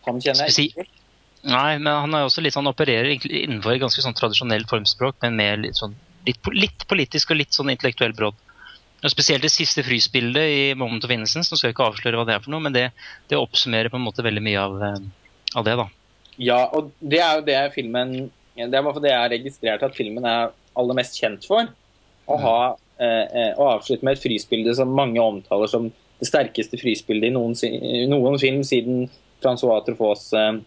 Han 0.08 0.22
kjenner 0.24 0.48
jeg 0.48 0.70
ikke. 0.70 0.88
Nei, 1.50 1.80
men 1.80 1.92
han 1.92 2.16
er 2.16 2.26
også 2.28 2.44
litt 2.44 2.56
sånn 2.56 2.68
opererer 2.68 3.12
innenfor 3.16 3.74
et 3.74 3.84
ganske 3.84 4.04
sånn 4.04 4.16
tradisjonelt 4.16 4.72
formspråk, 4.72 5.20
men 5.24 5.38
med 5.40 5.66
litt 5.68 5.80
sånn 5.80 5.96
litt, 6.28 6.50
litt 6.56 6.86
politisk 6.90 7.32
og 7.32 7.40
litt 7.40 7.56
sånn 7.56 7.72
intellektuell 7.72 8.16
brodd. 8.16 8.40
Og 9.00 9.14
Spesielt 9.14 9.46
det 9.46 9.52
siste 9.54 9.84
frysbildet 9.86 10.52
i 10.52 10.64
Moment 10.76 11.06
of 11.08 11.14
Innocence. 11.14 11.48
Nå 11.52 11.60
skal 11.60 11.70
jeg 11.70 11.78
ikke 11.78 11.88
avsløre 11.88 12.20
hva 12.20 12.26
det 12.28 12.36
er 12.36 12.44
for 12.44 12.52
noe, 12.54 12.64
men 12.66 12.76
det, 12.76 12.90
det 13.32 13.40
oppsummerer 13.40 13.92
på 13.92 14.00
en 14.00 14.04
måte 14.04 14.26
veldig 14.26 14.44
mye 14.44 14.66
av, 14.66 14.76
eh, 14.84 15.00
av 15.56 15.68
det, 15.68 15.78
da. 15.80 15.88
Ja, 16.40 16.60
og 16.76 16.92
det 17.00 17.20
er 17.20 17.40
jo 17.40 17.48
det 17.48 17.58
filmen 17.74 18.14
Det 18.56 18.68
er 18.68 19.00
det 19.00 19.12
jeg 19.12 19.20
har 19.20 19.32
registrert 19.32 19.84
at 19.84 19.96
filmen 19.96 20.26
er 20.28 20.52
aller 20.80 20.98
mest 20.98 21.16
kjent 21.20 21.46
for. 21.48 21.70
Å 22.28 22.38
ha 22.44 22.60
eh, 23.00 23.26
eh, 23.26 23.52
å 23.56 23.70
avslutte 23.78 24.04
med 24.04 24.18
et 24.18 24.24
frysbilde 24.24 24.76
som 24.76 24.92
mange 24.92 25.22
omtaler 25.24 25.72
som 25.72 25.88
det 26.20 26.28
sterkeste 26.28 26.80
frysbildet 26.80 27.30
i 27.30 27.36
noen, 27.36 27.56
noen 28.12 28.36
film 28.42 28.66
siden 28.68 29.06
Francois 29.40 29.86
Truffauts 29.86 30.34
eh, 30.36 30.60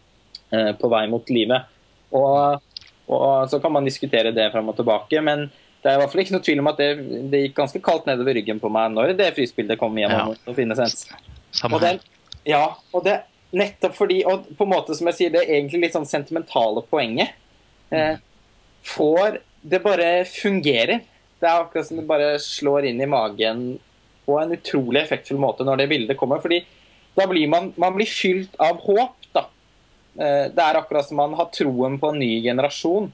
eh, 0.57 0.71
'På 0.79 0.89
vei 0.89 1.05
mot 1.13 1.29
livet'. 1.29 1.69
Og, 2.17 2.63
og 3.13 3.51
så 3.53 3.61
kan 3.61 3.73
man 3.77 3.85
diskutere 3.85 4.33
det 4.33 4.51
fram 4.53 4.73
og 4.73 4.77
tilbake, 4.77 5.21
men 5.21 5.51
det 5.83 5.91
er 5.91 5.97
i 5.97 6.01
hvert 6.03 6.13
fall 6.13 6.23
ikke 6.23 6.35
noe 6.37 6.47
tvil 6.47 6.61
om 6.63 6.71
at 6.71 6.79
det, 6.79 6.89
det 7.33 7.41
gikk 7.43 7.57
ganske 7.59 7.81
kaldt 7.83 8.07
nedover 8.07 8.37
ryggen 8.39 8.61
på 8.63 8.71
meg 8.71 8.93
når 8.95 9.17
det 9.19 9.33
frysbildet 9.35 9.81
kom 9.81 9.97
igjennom 9.99 10.33
Ja. 10.37 10.43
og 10.47 10.57
Og 11.75 11.81
den, 11.83 11.99
ja, 12.49 12.65
og 12.95 13.05
det 13.05 13.17
nettopp 13.53 13.95
fordi 13.99 14.23
Og 14.25 14.47
på 14.57 14.65
en 14.65 14.71
måte 14.73 14.95
som 14.97 15.07
jeg 15.11 15.19
sier, 15.19 15.33
det 15.35 15.43
er 15.43 15.57
egentlig 15.59 15.83
litt 15.83 15.97
sånn 15.97 16.09
sentimentale 16.09 16.83
poenget. 16.89 17.35
Eh, 17.91 18.17
får 18.83 19.41
Det 19.63 19.83
bare 19.83 20.25
fungerer. 20.27 21.03
Det 21.39 21.47
er 21.49 21.61
akkurat 21.61 21.87
som 21.87 21.97
det 22.01 22.07
bare 22.07 22.39
slår 22.43 22.89
inn 22.89 23.01
i 23.01 23.07
magen 23.07 23.79
på 24.27 24.39
en 24.41 24.55
utrolig 24.55 25.03
effektfull 25.03 25.39
måte 25.39 25.63
når 25.67 25.83
det 25.83 25.89
bildet 25.91 26.17
kommer. 26.19 26.41
fordi 26.43 26.65
da 27.15 27.27
blir 27.29 27.49
man, 27.49 27.73
man 27.77 27.95
blir 27.95 28.07
fylt 28.07 28.55
av 28.59 28.81
håp. 28.81 29.15
da. 29.35 29.45
Eh, 30.19 30.49
det 30.51 30.59
er 30.59 30.79
akkurat 30.81 31.07
som 31.07 31.17
man 31.17 31.35
har 31.35 31.51
troen 31.55 31.99
på 32.01 32.11
en 32.11 32.19
ny 32.19 32.43
generasjon, 32.43 33.13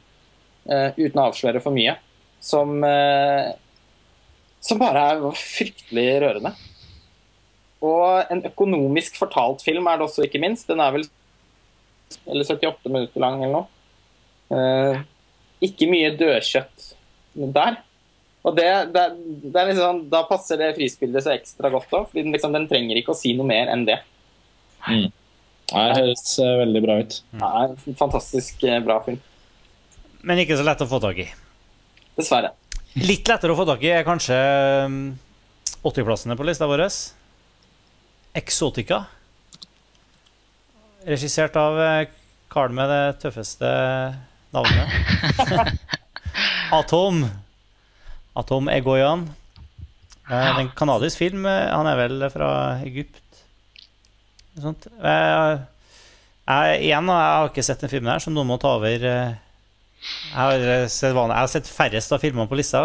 eh, 0.71 0.93
uten 0.97 1.21
å 1.21 1.29
avsløre 1.31 1.61
for 1.63 1.73
mye, 1.73 1.97
som, 2.41 2.79
eh, 2.85 3.53
som 4.61 4.81
bare 4.81 5.05
er 5.13 5.23
fryktelig 5.39 6.09
rørende. 6.25 6.55
Og 7.85 8.33
en 8.33 8.43
økonomisk 8.49 9.19
fortalt 9.21 9.63
film 9.63 9.87
er 9.87 9.99
det 9.99 10.09
også, 10.09 10.27
ikke 10.27 10.43
minst. 10.43 10.67
Den 10.71 10.83
er 10.83 10.95
vel 10.97 11.07
eller 12.27 12.45
78 12.45 12.89
minutter 12.89 13.21
lang 13.21 13.43
eller 13.43 13.61
noe. 13.61 13.69
Eh, 14.49 15.01
ikke 15.69 15.89
mye 15.91 16.11
dødkjøtt 16.17 16.93
der. 17.55 17.81
Og 18.47 18.55
det, 18.57 18.69
det, 18.95 19.05
det 19.43 19.61
er 19.61 19.71
liksom, 19.73 20.05
Da 20.13 20.23
passer 20.29 20.61
det 20.61 20.71
frispillet 20.79 21.25
så 21.25 21.35
ekstra 21.35 21.71
godt 21.73 21.91
òg, 21.93 22.07
for 22.09 22.21
den, 22.21 22.33
liksom, 22.35 22.55
den 22.55 22.69
trenger 22.71 23.01
ikke 23.01 23.13
å 23.13 23.19
si 23.19 23.35
noe 23.37 23.49
mer 23.49 23.71
enn 23.73 23.85
det. 23.89 23.99
Mm. 24.87 25.11
det 25.73 25.99
høres 25.99 26.39
eh, 26.41 26.55
veldig 26.63 26.85
bra 26.85 27.01
ut. 27.03 27.19
Er 27.35 27.75
fantastisk 27.99 28.65
eh, 28.65 28.81
bra 28.85 29.01
film. 29.05 29.21
Men 30.27 30.41
ikke 30.43 30.57
så 30.59 30.67
lett 30.67 30.83
å 30.83 30.89
få 30.91 31.01
tak 31.03 31.21
i. 31.23 31.29
Dessverre. 32.19 32.51
Litt 32.99 33.29
lettere 33.31 33.55
å 33.55 33.59
få 33.59 33.67
tak 33.69 33.83
i 33.87 33.93
er 33.95 34.07
kanskje 34.07 34.37
um, 34.89 34.99
80-plassene 35.87 36.35
på 36.39 36.47
lista 36.49 36.67
vår. 36.67 36.83
Exotica. 38.39 39.05
Regissert 41.07 41.55
av 41.57 41.79
Carl 41.79 42.09
karen 42.49 42.75
med 42.75 42.89
det 42.91 43.03
tøffeste 43.23 43.69
navnet. 44.57 45.83
Atom. 46.79 47.23
Atom 48.39 48.71
Egoyan. 48.73 49.27
Eh, 50.29 50.33
Det 50.33 50.39
er 50.49 50.61
en 50.65 50.71
kanadisk 50.77 51.21
film. 51.21 51.47
eh, 51.47 51.69
Han 51.71 51.87
er 51.87 51.97
vel 52.01 52.25
fra 52.33 52.51
Egypt. 52.89 53.23
Sånt. 54.59 54.89
Jeg, 54.91 55.61
Jeg, 56.49 56.81
igjen, 56.89 57.11
jeg 57.13 57.37
har 57.37 57.51
ikke 57.53 57.63
sett 57.69 57.85
den 57.85 57.93
filmen 57.93 58.11
her, 58.15 58.23
så 58.25 58.33
noen 58.33 58.49
må 58.49 58.57
ta 58.61 58.75
over, 58.79 59.05
eh, 59.05 59.37
Jeg 59.99 60.37
har, 60.39 60.63
eh, 60.63 60.87
sett 60.87 61.11
jeg 61.17 61.35
har 61.35 61.49
sett 61.51 61.67
færrest 61.69 62.13
av 62.15 62.21
filmene 62.23 62.47
på 62.49 62.57
lista, 62.57 62.81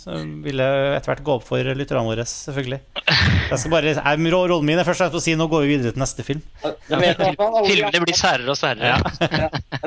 som 0.00 0.42
ville 0.42 0.64
etter 0.96 1.12
hvert 1.12 1.22
gå 1.24 1.34
opp 1.38 1.44
for 1.46 1.62
lytterne 1.62 2.02
våre, 2.04 2.24
selvfølgelig. 2.26 2.80
Jeg 3.06 3.58
skal 3.62 3.70
bare, 3.70 3.92
jeg, 3.94 4.32
rollen 4.34 4.66
min 4.66 4.80
er 4.80 4.84
først 4.88 5.04
og 5.04 5.06
fremst 5.06 5.20
å 5.20 5.22
si 5.22 5.36
nå 5.38 5.46
går 5.52 5.62
vi 5.62 5.76
videre 5.76 5.94
til 5.94 6.02
neste 6.02 6.24
film. 6.26 6.40
Jeg 6.64 6.98
vet 6.98 7.20
i 7.22 7.28
fall 7.38 7.58
alle 7.60 7.70
Filmene 7.70 8.02
blir 8.02 8.18
særere 8.18 8.50
og 8.50 8.58
særere. 8.58 8.98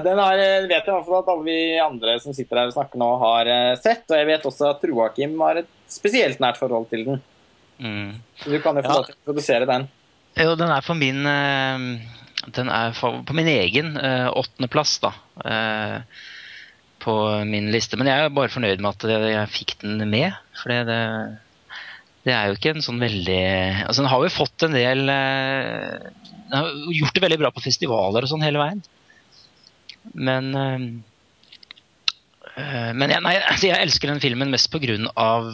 Den 0.07 0.21
har, 0.23 0.39
jeg 0.39 0.69
vet 0.71 0.87
i 0.87 0.93
hvert 0.95 1.09
fall 1.09 1.19
at 1.19 1.33
alle 1.35 1.45
vi 1.49 1.57
andre 1.83 2.15
som 2.23 2.37
sitter 2.37 2.61
her 2.61 2.71
og 2.71 2.77
snakker 2.77 3.01
nå, 3.03 3.09
har 3.25 3.51
eh, 3.51 3.73
sett. 3.83 4.05
Og 4.07 4.15
jeg 4.15 4.29
vet 4.31 4.47
også 4.47 4.71
at 4.71 4.87
Roakim 4.93 5.35
har 5.43 5.61
et 5.65 5.69
spesielt 5.91 6.39
nært 6.39 6.61
forhold 6.61 6.87
til 6.93 7.03
den. 7.09 7.21
Mm. 7.83 8.15
Du 8.45 8.55
kan 8.63 8.79
jo 8.79 8.85
få 8.85 8.87
Ja. 8.87 8.95
lov 9.01 9.05
til 9.11 9.17
å 9.19 9.27
produsere 9.33 9.67
den. 9.67 9.89
Jo, 10.39 10.55
den 10.55 10.71
er 10.71 10.81
på 10.85 10.95
min 10.95 11.25
eh, 11.27 11.85
Den 12.55 12.69
er 12.71 12.93
for, 12.95 13.19
på 13.27 13.35
min 13.35 13.47
egen 13.51 13.97
eh, 13.99 14.29
åttendeplass, 14.31 14.99
da. 15.03 15.11
På 17.03 17.15
min 17.49 17.69
liste. 17.73 17.97
Men 17.99 18.09
jeg 18.11 18.25
er 18.25 18.33
bare 18.35 18.51
fornøyd 18.51 18.81
med 18.83 18.91
at 18.91 19.29
jeg, 19.31 19.51
fikk 19.53 19.75
den 19.83 20.03
med. 20.11 20.35
For 20.61 20.71
det, 20.71 20.99
det, 22.27 22.33
er 22.35 22.49
jo 22.49 22.57
ikke 22.57 22.75
en 22.75 22.85
sånn 22.85 23.01
veldig 23.01 23.41
Altså, 23.87 24.01
den 24.01 24.11
har 24.11 24.25
jo 24.25 24.31
fått 24.33 24.65
en 24.67 24.75
del 24.75 25.11
eh, 25.13 26.09
Den 26.49 26.57
har 26.57 26.71
gjort 26.99 27.15
det 27.15 27.23
veldig 27.23 27.39
bra 27.41 27.53
på 27.55 27.63
festivaler 27.63 28.25
og 28.25 28.31
sånn 28.31 28.45
hele 28.45 28.61
veien. 28.61 28.83
Men 30.13 30.51
eh, 30.59 30.87
eh, 32.55 32.89
Men 32.93 33.15
jeg, 33.15 33.23
nei, 33.25 33.37
altså, 33.39 33.69
jeg 33.71 33.87
elsker 33.87 34.13
den 34.13 34.23
filmen 34.23 34.51
mest 34.53 34.71
på 34.73 34.83
grunn 34.83 35.07
av 35.15 35.51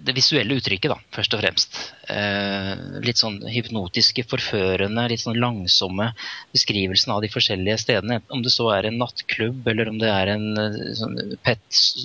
det 0.00 0.14
visuelle 0.16 0.56
uttrykket, 0.58 0.90
da, 0.92 0.96
først 1.14 1.34
og 1.36 1.40
fremst. 1.42 1.78
Eh, 2.10 2.70
litt 3.04 3.20
sånn 3.20 3.40
hypnotiske, 3.50 4.24
forførende, 4.30 5.06
litt 5.10 5.22
sånn 5.22 5.38
langsomme 5.40 6.10
beskrivelsen 6.54 7.14
av 7.14 7.22
de 7.24 7.30
forskjellige 7.32 7.78
stedene. 7.84 8.20
Om 8.34 8.44
det 8.44 8.52
så 8.54 8.70
er 8.76 8.88
en 8.90 8.98
nattklubb, 9.02 9.66
eller 9.70 9.92
om 9.92 10.00
det 10.02 10.10
er 10.12 10.32
en 10.34 10.46
eh, 10.60 10.80
sånn 10.98 11.18
pet, 11.46 11.62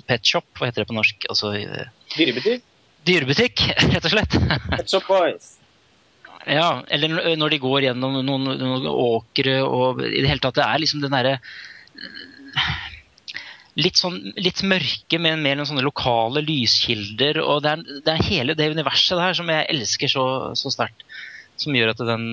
pet 0.09 0.33
shop, 0.33 0.47
hva 0.59 0.69
heter 0.69 0.83
det 0.85 0.89
på 0.91 0.97
norsk? 0.99 1.29
Altså 1.31 1.53
eh, 1.57 1.87
Dyrebutikk. 2.17 2.67
dyrebutikk, 3.07 3.65
rett 3.93 4.05
og 4.05 4.13
slett. 4.15 4.37
Pet 4.69 4.91
Shop 4.91 5.09
Boys. 5.09 5.55
Ja, 6.49 6.83
eller 6.89 7.35
når 7.37 7.51
de 7.53 7.59
går 7.61 7.89
gjennom 7.89 8.15
noen, 8.25 8.47
noen 8.57 8.85
åkre 8.89 9.59
og 9.67 9.99
i 10.07 10.21
det 10.21 10.29
hele 10.31 10.41
tatt, 10.41 10.57
det 10.57 10.65
er 10.65 10.81
liksom 10.81 11.03
den 11.03 11.13
derre 11.13 11.35
Litt 13.77 13.99
sånn 14.01 14.17
litt 14.41 14.63
mørke, 14.65 15.19
men 15.21 15.43
mer 15.43 15.59
noen 15.59 15.67
sånne 15.69 15.85
lokale 15.85 16.41
lyskilder. 16.43 17.37
Og 17.43 17.61
det 17.63 17.75
er, 17.75 17.83
det 18.05 18.15
er 18.15 18.25
hele 18.29 18.55
det 18.57 18.71
universet 18.73 19.19
der 19.19 19.37
som 19.37 19.51
jeg 19.51 19.67
elsker 19.69 20.11
så, 20.11 20.25
så 20.57 20.71
sterkt. 20.73 21.05
Som 21.59 21.75
gjør 21.75 21.91
at 21.91 22.01
den 22.07 22.25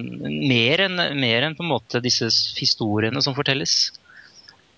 Mer 0.47 0.85
enn 0.87 1.01
mer 1.19 1.43
enn 1.49 1.57
på 1.59 1.65
en 1.67 1.73
måte 1.73 2.01
disse 2.03 2.29
historiene 2.61 3.23
som 3.23 3.35
fortelles. 3.37 3.77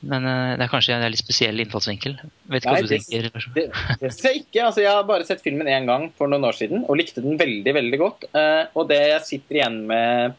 Men 0.01 0.25
eh, 0.31 0.53
det 0.57 0.63
er 0.67 0.71
kanskje 0.71 0.95
en 0.95 1.07
litt 1.11 1.21
spesiell 1.21 1.59
innfallsvinkel. 1.63 2.19
Vet 2.49 2.63
ikke 2.65 2.75
Nei, 2.75 2.83
hva 2.83 2.87
du 2.87 2.93
det- 2.93 3.01
tenker. 3.07 3.49
Det, 3.55 3.65
det 4.03 4.13
jeg 4.23 4.43
ikke. 4.45 4.63
Altså, 4.69 4.83
jeg 4.85 4.93
har 4.95 5.07
bare 5.09 5.27
sett 5.27 5.43
filmen 5.45 5.67
én 5.71 5.89
gang 5.89 6.09
for 6.19 6.31
noen 6.31 6.47
år 6.49 6.55
siden 6.59 6.85
og 6.87 6.99
likte 7.01 7.25
den 7.25 7.39
veldig 7.41 7.75
veldig 7.81 7.99
godt. 8.03 8.29
Eh, 8.33 8.65
og 8.79 8.89
det 8.93 9.01
jeg 9.15 9.25
sitter 9.27 9.59
igjen 9.61 9.81
med 9.91 10.37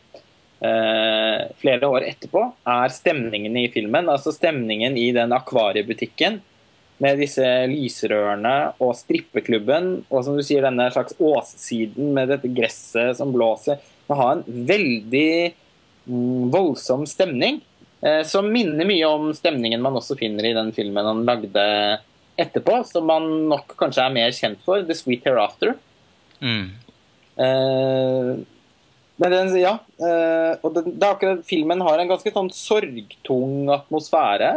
flere 0.60 1.88
år 1.88 2.04
etterpå, 2.04 2.42
er 2.68 2.92
stemningen 2.92 3.54
i 3.56 3.70
filmen. 3.72 4.10
Altså 4.12 4.34
stemningen 4.36 4.98
i 5.00 5.06
den 5.16 5.32
akvariebutikken 5.32 6.42
med 7.00 7.22
disse 7.24 7.46
lysrørene 7.72 8.56
og 8.84 8.92
strippeklubben. 9.00 9.92
Og 10.12 10.26
som 10.26 10.36
du 10.36 10.44
sier, 10.44 10.66
denne 10.66 10.90
slags 10.92 11.16
åssiden 11.16 12.12
med 12.16 12.32
dette 12.34 12.52
gresset 12.52 13.18
som 13.20 13.32
blåser. 13.36 13.80
Man 14.12 14.20
har 14.20 14.36
en 14.36 14.66
veldig 14.68 15.32
mm, 16.10 16.50
voldsom 16.52 17.08
stemning. 17.08 17.62
Eh, 18.04 18.22
som 18.28 18.52
minner 18.52 18.88
mye 18.88 19.08
om 19.08 19.32
stemningen 19.36 19.82
man 19.84 19.98
også 20.00 20.18
finner 20.20 20.48
i 20.48 20.56
den 20.56 20.72
filmen 20.76 21.08
han 21.08 21.26
lagde 21.28 21.64
etterpå, 22.40 22.82
som 22.88 23.08
man 23.10 23.26
nok 23.52 23.76
kanskje 23.80 24.06
er 24.06 24.16
mer 24.16 24.36
kjent 24.36 24.62
for, 24.68 24.84
The 24.88 24.96
Sweet 24.96 25.28
Hereafter. 25.28 25.76
Mm. 26.44 26.70
Eh, 27.40 28.32
men 29.20 29.34
den, 29.34 29.50
ja, 29.60 29.74
eh, 30.00 30.54
og 30.64 30.76
den, 30.78 30.94
det 30.96 31.04
er 31.04 31.16
akkurat 31.16 31.42
Filmen 31.48 31.84
har 31.84 32.00
en 32.00 32.12
ganske 32.12 32.32
sånn 32.32 32.52
sorgtung 32.56 33.68
atmosfære. 33.74 34.54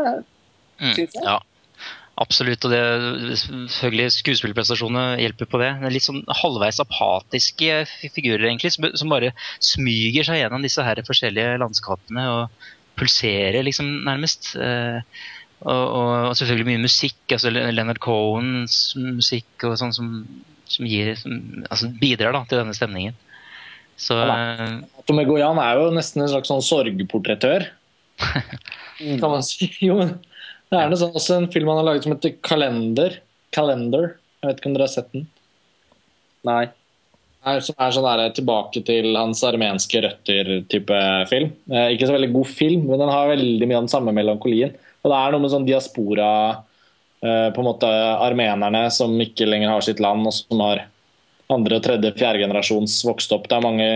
Mm, 0.79 0.93
Syns 0.95 1.17
jeg. 1.19 1.25
ja, 1.27 1.39
absolutt. 2.23 2.69
Og 2.69 2.75
det, 2.75 2.83
selvfølgelig 3.43 4.15
skuespillerprestasjonene 4.21 5.19
hjelper 5.23 5.51
på 5.51 5.63
det. 5.63 5.73
Det 5.81 5.91
er 5.91 5.97
litt 5.97 6.07
sånn 6.07 6.23
halvveis 6.43 6.79
apatiske 6.85 7.83
figurer, 8.15 8.47
egentlig, 8.53 8.71
som, 8.77 8.87
som 8.99 9.11
bare 9.11 9.33
smyger 9.59 10.31
seg 10.31 10.45
gjennom 10.45 10.63
disse 10.63 10.87
her 10.87 11.03
forskjellige 11.11 11.59
landskapene 11.65 12.29
og 12.37 12.71
pulserer, 13.01 13.65
liksom, 13.67 13.91
nærmest. 14.07 14.53
Eh, 14.63 15.03
og, 15.63 15.83
og, 15.83 16.13
og 16.29 16.39
selvfølgelig 16.39 16.71
mye 16.71 16.85
musikk. 16.87 17.21
altså 17.35 17.51
Leonard 17.51 17.99
Cohens 18.03 18.95
musikk 18.99 19.67
og 19.67 19.75
sånn 19.83 19.95
som, 19.95 20.15
som, 20.71 20.87
gir, 20.87 21.15
som 21.19 21.67
altså 21.69 21.91
bidrar 21.99 22.35
da, 22.35 22.47
til 22.47 22.63
denne 22.63 22.79
stemningen. 22.79 23.19
Så 24.03 24.19
eh, 24.19 24.81
Tommy 25.07 25.25
Goyan 25.29 25.61
er 25.63 25.79
jo 25.79 25.93
nesten 25.95 26.25
en 26.25 26.33
slags 26.33 26.51
sånn 26.51 26.65
sorgportrettør, 26.67 27.69
kan 29.23 29.29
man 29.29 29.47
si. 29.47 29.71
Jo, 29.87 30.01
men 30.01 30.17
det 30.73 30.81
er 30.81 30.91
noe 30.91 30.99
sånn, 30.99 31.15
også 31.15 31.39
en 31.39 31.51
film 31.53 31.71
han 31.71 31.83
har 31.83 31.91
laget 31.91 32.07
som 32.07 32.15
heter 32.15 32.39
Kalender. 32.43 33.19
Kalender. 33.55 34.15
Jeg 34.41 34.49
vet 34.49 34.61
ikke 34.61 34.71
om 34.71 34.77
dere 34.79 34.89
har 34.89 34.95
sett 34.95 35.11
den? 35.13 35.27
Nei. 36.49 36.63
er, 37.47 37.61
som 37.63 37.77
er 37.79 37.93
sånn 37.95 38.07
der, 38.09 38.33
tilbake 38.35 38.83
til 38.87 39.13
hans 39.15 39.43
armenske 39.47 40.01
røtter-type 40.03 41.03
film. 41.31 41.53
Eh, 41.71 41.93
ikke 41.95 42.09
så 42.09 42.17
veldig 42.17 42.33
god 42.35 42.51
film, 42.51 42.89
men 42.89 43.03
den 43.05 43.13
har 43.13 43.31
veldig 43.31 43.69
mye 43.69 43.79
av 43.79 43.85
den 43.85 43.93
samme 43.93 44.17
melankolien. 44.17 44.75
Og 45.03 45.13
det 45.13 45.19
er 45.19 45.35
noe 45.35 45.45
med 45.45 45.53
sånn 45.53 45.67
diaspora 45.67 46.27
eh, 46.53 47.49
På 47.55 47.63
en 47.63 47.67
måte 47.67 47.89
armenerne 48.23 48.85
som 48.95 49.15
ikke 49.23 49.49
lenger 49.51 49.75
har 49.75 49.85
sitt 49.85 50.03
land, 50.03 50.27
og 50.27 50.35
som 50.35 50.63
har 50.65 50.87
andre, 51.55 51.79
tredje, 51.85 52.13
fjerde 52.19 52.43
generasjons 52.43 52.99
vokst 53.07 53.33
opp. 53.37 53.49
Det 53.49 53.59
er 53.59 53.65
mange 53.65 53.89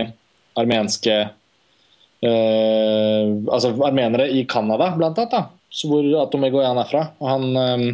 armenske 0.57 1.15
eh, 1.21 3.23
Altså 3.53 3.75
armenere 3.85 4.25
i 4.33 4.45
Canada, 4.49 4.89
blant 4.97 5.19
annet, 5.21 5.33
da, 5.33 5.43
så 5.69 5.91
hvor 5.91 6.07
Atomegoyan 6.23 6.81
er 6.81 6.89
fra. 6.89 7.03
Og 7.21 7.31
han 7.31 7.61
eh, 7.61 7.87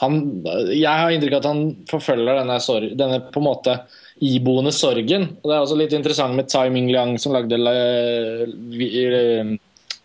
han, 0.00 0.20
jeg 0.72 0.88
har 0.88 1.12
inntrykk 1.12 1.34
av 1.36 1.42
at 1.42 1.48
han 1.50 1.62
forfølger 1.90 2.38
denne, 2.40 2.56
sorg, 2.64 2.92
denne 2.96 3.18
på 3.32 3.40
en 3.42 3.44
måte 3.44 3.74
iboende 4.24 4.72
sorgen. 4.72 5.26
Og 5.40 5.50
Det 5.50 5.56
er 5.56 5.60
også 5.60 5.76
litt 5.76 5.96
interessant 5.96 6.36
med 6.36 6.48
Tsai 6.48 6.70
Ming 6.72 6.88
Liang, 6.88 7.18
som 7.20 7.34
lagde 7.36 7.58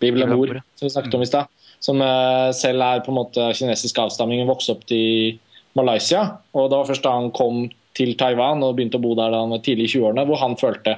Vive 0.04 0.20
l'amour, 0.20 0.20
L'amour, 0.20 0.60
som 0.76 0.88
vi 0.88 0.92
snakket 0.92 1.16
om 1.16 1.24
i 1.24 1.30
stad. 1.30 1.52
Som 1.84 2.04
eh, 2.04 2.52
selv 2.58 2.84
er 2.84 3.04
på 3.06 3.14
en 3.14 3.20
måte 3.22 3.48
kinesisk 3.56 3.96
kinesisk 3.96 4.44
og 4.44 4.52
vokste 4.52 4.76
opp 4.76 4.92
i 4.92 5.38
Malaysia. 5.80 6.26
Og 6.56 6.68
det 6.72 6.80
var 6.80 6.92
først 6.92 7.06
da 7.06 7.16
han 7.16 7.32
kom 7.36 7.64
til 7.96 8.16
Taiwan 8.20 8.64
og 8.66 8.76
begynte 8.78 9.00
å 9.00 9.04
bo 9.04 9.16
der 9.18 9.34
da 9.34 9.42
han 9.44 9.54
var 9.56 9.64
tidlig 9.66 9.90
i 9.90 9.94
20-årene, 9.98 10.26
hvor 10.28 10.42
han 10.42 10.58
følte 10.60 10.98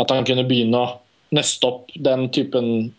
at 0.00 0.14
han 0.14 0.26
kunne 0.28 0.46
begynne 0.48 0.80
å 0.80 0.90
nøste 1.36 1.68
opp 1.68 1.92
den 1.94 2.28
typen 2.34 2.90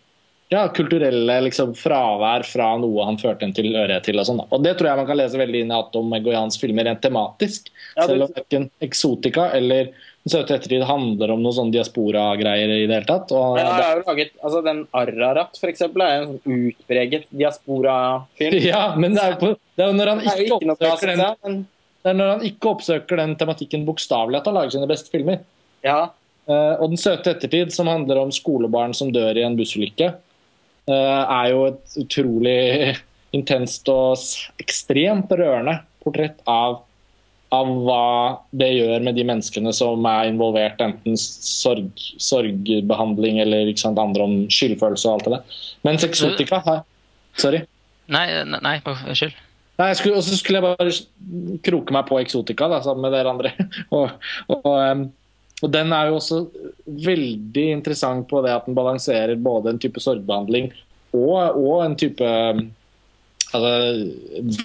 ja, 0.51 0.65
kulturelle 0.75 1.37
liksom, 1.45 1.71
fravær 1.79 2.43
fra 2.43 2.73
noe 2.79 3.05
han 3.07 3.19
førte 3.19 3.47
en 3.47 3.53
tilhørighet 3.55 4.03
til. 4.09 4.19
Og, 4.19 4.27
sånn, 4.27 4.41
og 4.43 4.63
det 4.65 4.73
tror 4.77 4.89
jeg 4.89 4.99
man 4.99 5.07
kan 5.07 5.19
lese 5.19 5.39
veldig 5.39 5.61
inn 5.63 5.71
i 5.71 5.77
Atom 5.77 6.15
Egoyans 6.17 6.59
filmer 6.59 6.89
rent 6.89 6.99
tematisk. 7.03 7.69
Ja, 7.95 8.01
det- 8.01 8.07
Selv 8.09 8.25
om 8.25 8.33
verken 8.35 8.69
Exotica 8.81 9.51
eller 9.55 9.93
Den 10.21 10.29
søte 10.29 10.53
ettertid 10.53 10.83
handler 10.85 11.31
om 11.33 11.41
noen 11.41 11.55
sånne 11.55 11.73
diaspora-greier 11.73 12.69
i 12.69 12.85
det 12.85 12.93
hele 12.93 13.07
tatt. 13.09 13.31
Og 13.31 13.57
han 13.57 13.65
har 13.65 13.95
jo 13.97 14.03
laget, 14.05 14.35
altså 14.43 14.63
Den 14.63 14.83
Ararat, 14.93 15.57
for 15.57 15.67
eksempel, 15.67 16.03
er 16.05 16.21
en 16.21 16.27
sånn 16.27 16.67
utpreget 16.67 17.25
diaspora-film. 17.31 18.59
ja, 18.71 18.83
men 18.95 19.15
det 19.15 19.23
er 19.23 19.31
jo 19.31 19.39
på, 19.41 19.49
det 19.75 19.81
er 19.81 19.89
jo 19.89 19.95
når 19.97 20.11
han 20.11 20.21
ikke 20.21 20.45
ikke 20.45 20.75
oppsøker 20.75 21.15
den, 21.15 21.65
det 22.01 22.11
er 22.11 22.17
når 22.17 22.33
han 22.35 22.47
ikke 22.47 22.71
oppsøker 22.71 23.19
den 23.21 23.35
tematikken 23.37 23.85
bokstavelig 23.85 24.39
at 24.39 24.49
han 24.49 24.57
lager 24.57 24.75
sine 24.75 24.89
beste 24.89 25.13
filmer. 25.13 25.43
ja, 25.85 26.09
Uh, 26.49 26.75
og 26.81 26.91
Den 26.91 26.99
søte 26.99 27.35
ettertid, 27.35 27.69
som 27.73 27.89
handler 27.91 28.19
om 28.21 28.31
skolebarn 28.33 28.95
som 28.97 29.11
dør 29.13 29.37
i 29.37 29.45
en 29.45 29.57
bussulykke, 29.59 30.09
uh, 30.89 31.23
er 31.23 31.51
jo 31.53 31.65
et 31.69 31.97
utrolig 32.01 32.61
intenst 33.37 33.89
og 33.91 34.17
ekstremt 34.61 35.31
rørende 35.37 35.77
portrett 36.01 36.41
av, 36.49 36.79
av 37.53 37.69
hva 37.85 38.07
det 38.57 38.71
gjør 38.73 39.05
med 39.05 39.19
de 39.19 39.27
menneskene 39.29 39.73
som 39.75 40.07
er 40.09 40.31
involvert, 40.31 40.81
enten 40.81 41.19
sorg, 41.19 41.93
sorgbehandling 42.17 43.39
eller 43.45 43.71
sant, 43.79 44.01
andre 44.01 44.25
om 44.25 44.35
skyldfølelse 44.51 45.07
og 45.07 45.19
alt 45.19 45.29
det 45.29 45.37
der. 45.37 45.61
Mens 45.87 46.07
Exotica 46.07 46.63
har 46.65 46.87
Sorry. 47.39 47.61
Nei, 48.11 48.25
nei 48.43 48.73
unnskyld. 48.83 49.37
Nei, 49.81 49.91
skulle, 49.97 50.19
og 50.19 50.25
så 50.25 50.37
skulle 50.37 50.59
jeg 50.59 50.67
bare 50.67 51.57
kroke 51.65 51.95
meg 51.95 52.05
på 52.09 52.19
Exotica 52.21 52.67
da, 52.69 52.81
sammen 52.85 53.07
med 53.07 53.15
dere 53.15 53.31
andre. 53.33 53.53
og, 53.97 54.13
og, 54.53 55.05
og 55.61 55.73
den 55.73 55.93
er 55.95 56.09
jo 56.09 56.19
også 56.19 56.43
veldig 56.85 57.67
interessant 57.79 58.27
på 58.29 58.43
det 58.45 58.53
at 58.53 58.67
den 58.69 58.77
balanserer 58.77 59.39
både 59.41 59.73
en 59.73 59.81
type 59.81 60.03
sorgbehandling 60.03 60.71
og, 61.17 61.57
og 61.59 61.85
en 61.85 61.97
type 61.99 62.27
altså, 63.51 63.73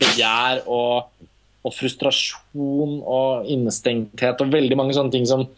begjær 0.03 0.63
og 0.71 1.73
frustrasjon 1.75 3.01
og 3.03 3.49
innestengthet 3.51 4.43
og 4.43 4.53
veldig 4.53 4.77
mange 4.79 4.95
sånne 4.95 5.15
ting 5.15 5.27
som 5.27 5.49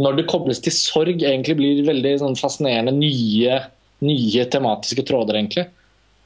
når 0.00 0.16
det 0.16 0.30
kobles 0.30 0.62
til 0.64 0.72
sorg, 0.72 1.20
egentlig 1.20 1.58
blir 1.58 1.82
veldig 1.84 2.14
sånn 2.22 2.38
fascinerende 2.38 2.94
nye, 2.96 3.58
nye 4.06 4.46
tematiske 4.48 5.04
tråder, 5.04 5.36
egentlig. 5.36 5.66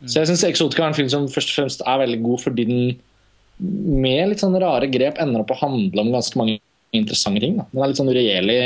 Så 0.06 0.20
jeg 0.20 0.30
syns 0.30 0.44
Exotica 0.48 0.84
er 0.84 0.92
en 0.92 0.96
film 0.98 1.10
som 1.12 1.26
først 1.32 1.52
og 1.52 1.58
fremst 1.58 1.82
er 1.86 2.00
veldig 2.02 2.20
god 2.24 2.42
fordi 2.44 2.66
den 2.68 2.84
med 3.62 4.32
litt 4.32 4.42
sånne 4.42 4.60
rare 4.62 4.88
grep 4.90 5.20
ender 5.22 5.44
opp 5.44 5.52
å 5.54 5.60
handle 5.60 6.02
om 6.02 6.10
ganske 6.12 6.38
mange 6.40 6.58
interessante 6.94 7.42
ting. 7.42 7.56
Da. 7.58 7.64
Den 7.72 7.82
er 7.82 7.90
litt 7.90 7.98
sånn 7.98 8.10
uregjerlig 8.10 8.56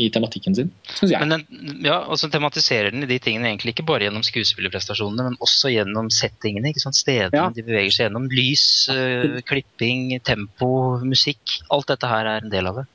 i 0.00 0.08
tematikken 0.12 0.56
sin, 0.56 0.70
syns 0.98 1.12
jeg. 1.14 1.20
Men 1.22 1.32
den, 1.32 1.78
ja, 1.86 1.98
og 2.12 2.18
så 2.20 2.28
tematiserer 2.32 2.92
den 2.92 3.06
de 3.08 3.18
tingene 3.22 3.48
egentlig 3.50 3.74
ikke 3.74 3.86
bare 3.88 4.04
gjennom 4.08 4.24
skuespillerprestasjonene, 4.26 5.30
men 5.30 5.38
også 5.44 5.72
gjennom 5.72 6.10
settingene. 6.12 6.72
ikke 6.72 6.84
sant? 6.84 6.98
Stedene 6.98 7.40
Ja. 7.40 7.46
de 7.54 7.64
beveger 7.64 7.92
seg 7.94 8.06
gjennom. 8.08 8.28
Lys, 8.32 8.66
øh, 8.92 9.40
klipping, 9.48 10.20
tempo, 10.24 11.00
musikk. 11.04 11.60
Alt 11.72 11.88
dette 11.92 12.10
her 12.10 12.26
er 12.34 12.44
en 12.44 12.52
del 12.52 12.68
av 12.68 12.82
det. 12.82 12.86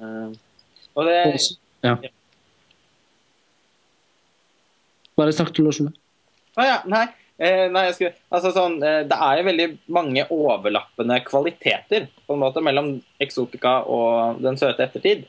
Uh, 0.00 0.32
og 0.96 1.06
det, 1.06 1.56
Ja. 1.84 1.96
Bare 5.16 5.32
snakk 5.32 5.54
til 5.54 5.64
Lars 5.64 5.80
Ole. 5.80 5.92
Å 6.58 6.66
ja, 6.66 6.78
nei. 6.90 7.06
Eh, 7.40 7.66
nei 7.72 7.86
jeg 7.86 7.94
skulle, 7.96 8.14
altså 8.36 8.50
sånn, 8.52 8.74
eh, 8.84 9.02
det 9.08 9.16
er 9.16 9.38
jo 9.38 9.44
veldig 9.48 9.66
mange 9.96 10.24
overlappende 10.34 11.20
kvaliteter 11.24 12.08
på 12.26 12.36
en 12.36 12.42
måte 12.42 12.60
mellom 12.64 12.90
Exotica 13.22 13.78
og 13.88 14.42
Den 14.44 14.58
søte 14.60 14.84
ettertid. 14.84 15.22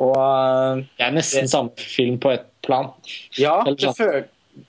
Og 0.00 0.14
eh, 0.16 0.84
Det 0.98 1.08
er 1.08 1.16
nesten 1.16 1.50
samme 1.50 1.74
film 1.76 2.20
på 2.22 2.30
et 2.36 2.46
plan. 2.62 2.92
ja, 3.40 3.56
det 3.66 3.90
føl, 3.96 4.22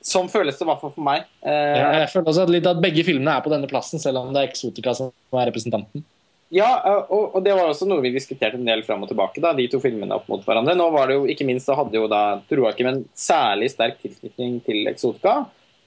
sånn 0.06 0.32
føles 0.32 0.58
det 0.58 0.66
i 0.66 0.69
hvert 0.72 0.82
fall 0.82 0.96
for 0.96 1.06
meg. 1.06 1.28
Eh, 1.46 1.78
Ja, 1.78 1.92
jeg 2.01 2.10
føler 2.14 2.34
også 2.34 2.48
at, 2.48 2.56
litt 2.58 2.72
at 2.72 2.82
begge 2.84 3.06
filmene 3.06 3.38
er 3.38 3.46
på 3.46 3.53
denne 3.53 3.69
plassen, 3.69 4.01
selv 4.01 4.24
om 4.24 4.34
det 4.34 4.42
er 4.42 4.50
Exotica 4.50 4.96
som 4.98 5.14
er 5.38 5.51
representanten. 5.51 6.03
Ja, 6.51 6.69
og, 7.08 7.38
og 7.38 7.44
det 7.46 7.53
var 7.56 7.69
også 7.72 7.88
noe 7.88 8.03
vi 8.03 8.12
diskuterte 8.12 8.60
en 8.60 8.67
del 8.67 8.84
fram 8.84 9.06
og 9.06 9.12
tilbake, 9.12 9.40
da, 9.44 9.53
de 9.56 9.69
to 9.72 9.80
filmene 9.80 10.17
opp 10.17 10.28
mot 10.32 10.44
hverandre. 10.44 10.76
Nå 10.76 10.90
var 10.92 11.08
det 11.08 11.16
jo, 11.16 11.28
ikke 11.32 11.48
minst 11.48 11.69
så 11.69 11.78
hadde 11.80 11.96
jo 11.96 12.10
da 12.12 12.42
Joakim 12.51 12.90
en 12.90 13.03
særlig 13.16 13.72
sterk 13.72 14.01
tilknytning 14.03 14.58
til 14.66 14.90
Exotica. 14.92 15.38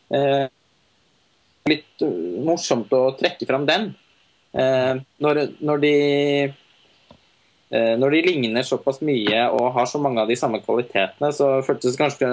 Eh, 0.08 0.46
litt 1.68 2.04
uh, 2.04 2.40
morsomt 2.44 2.92
å 2.96 3.10
trekke 3.18 3.48
fram 3.48 3.68
den. 3.68 3.90
Eh, 4.54 4.94
når, 5.24 5.40
når 5.66 5.80
de 5.82 5.94
eh, 7.74 7.94
Når 7.98 8.12
de 8.14 8.20
ligner 8.22 8.62
såpass 8.62 9.00
mye 9.02 9.48
og 9.50 9.72
har 9.74 9.88
så 9.90 9.98
mange 9.98 10.22
av 10.22 10.30
de 10.30 10.36
samme 10.38 10.60
kvalitetene, 10.62 11.32
så 11.34 11.56
føltes 11.66 11.96
det 11.96 12.02
kanskje 12.04 12.28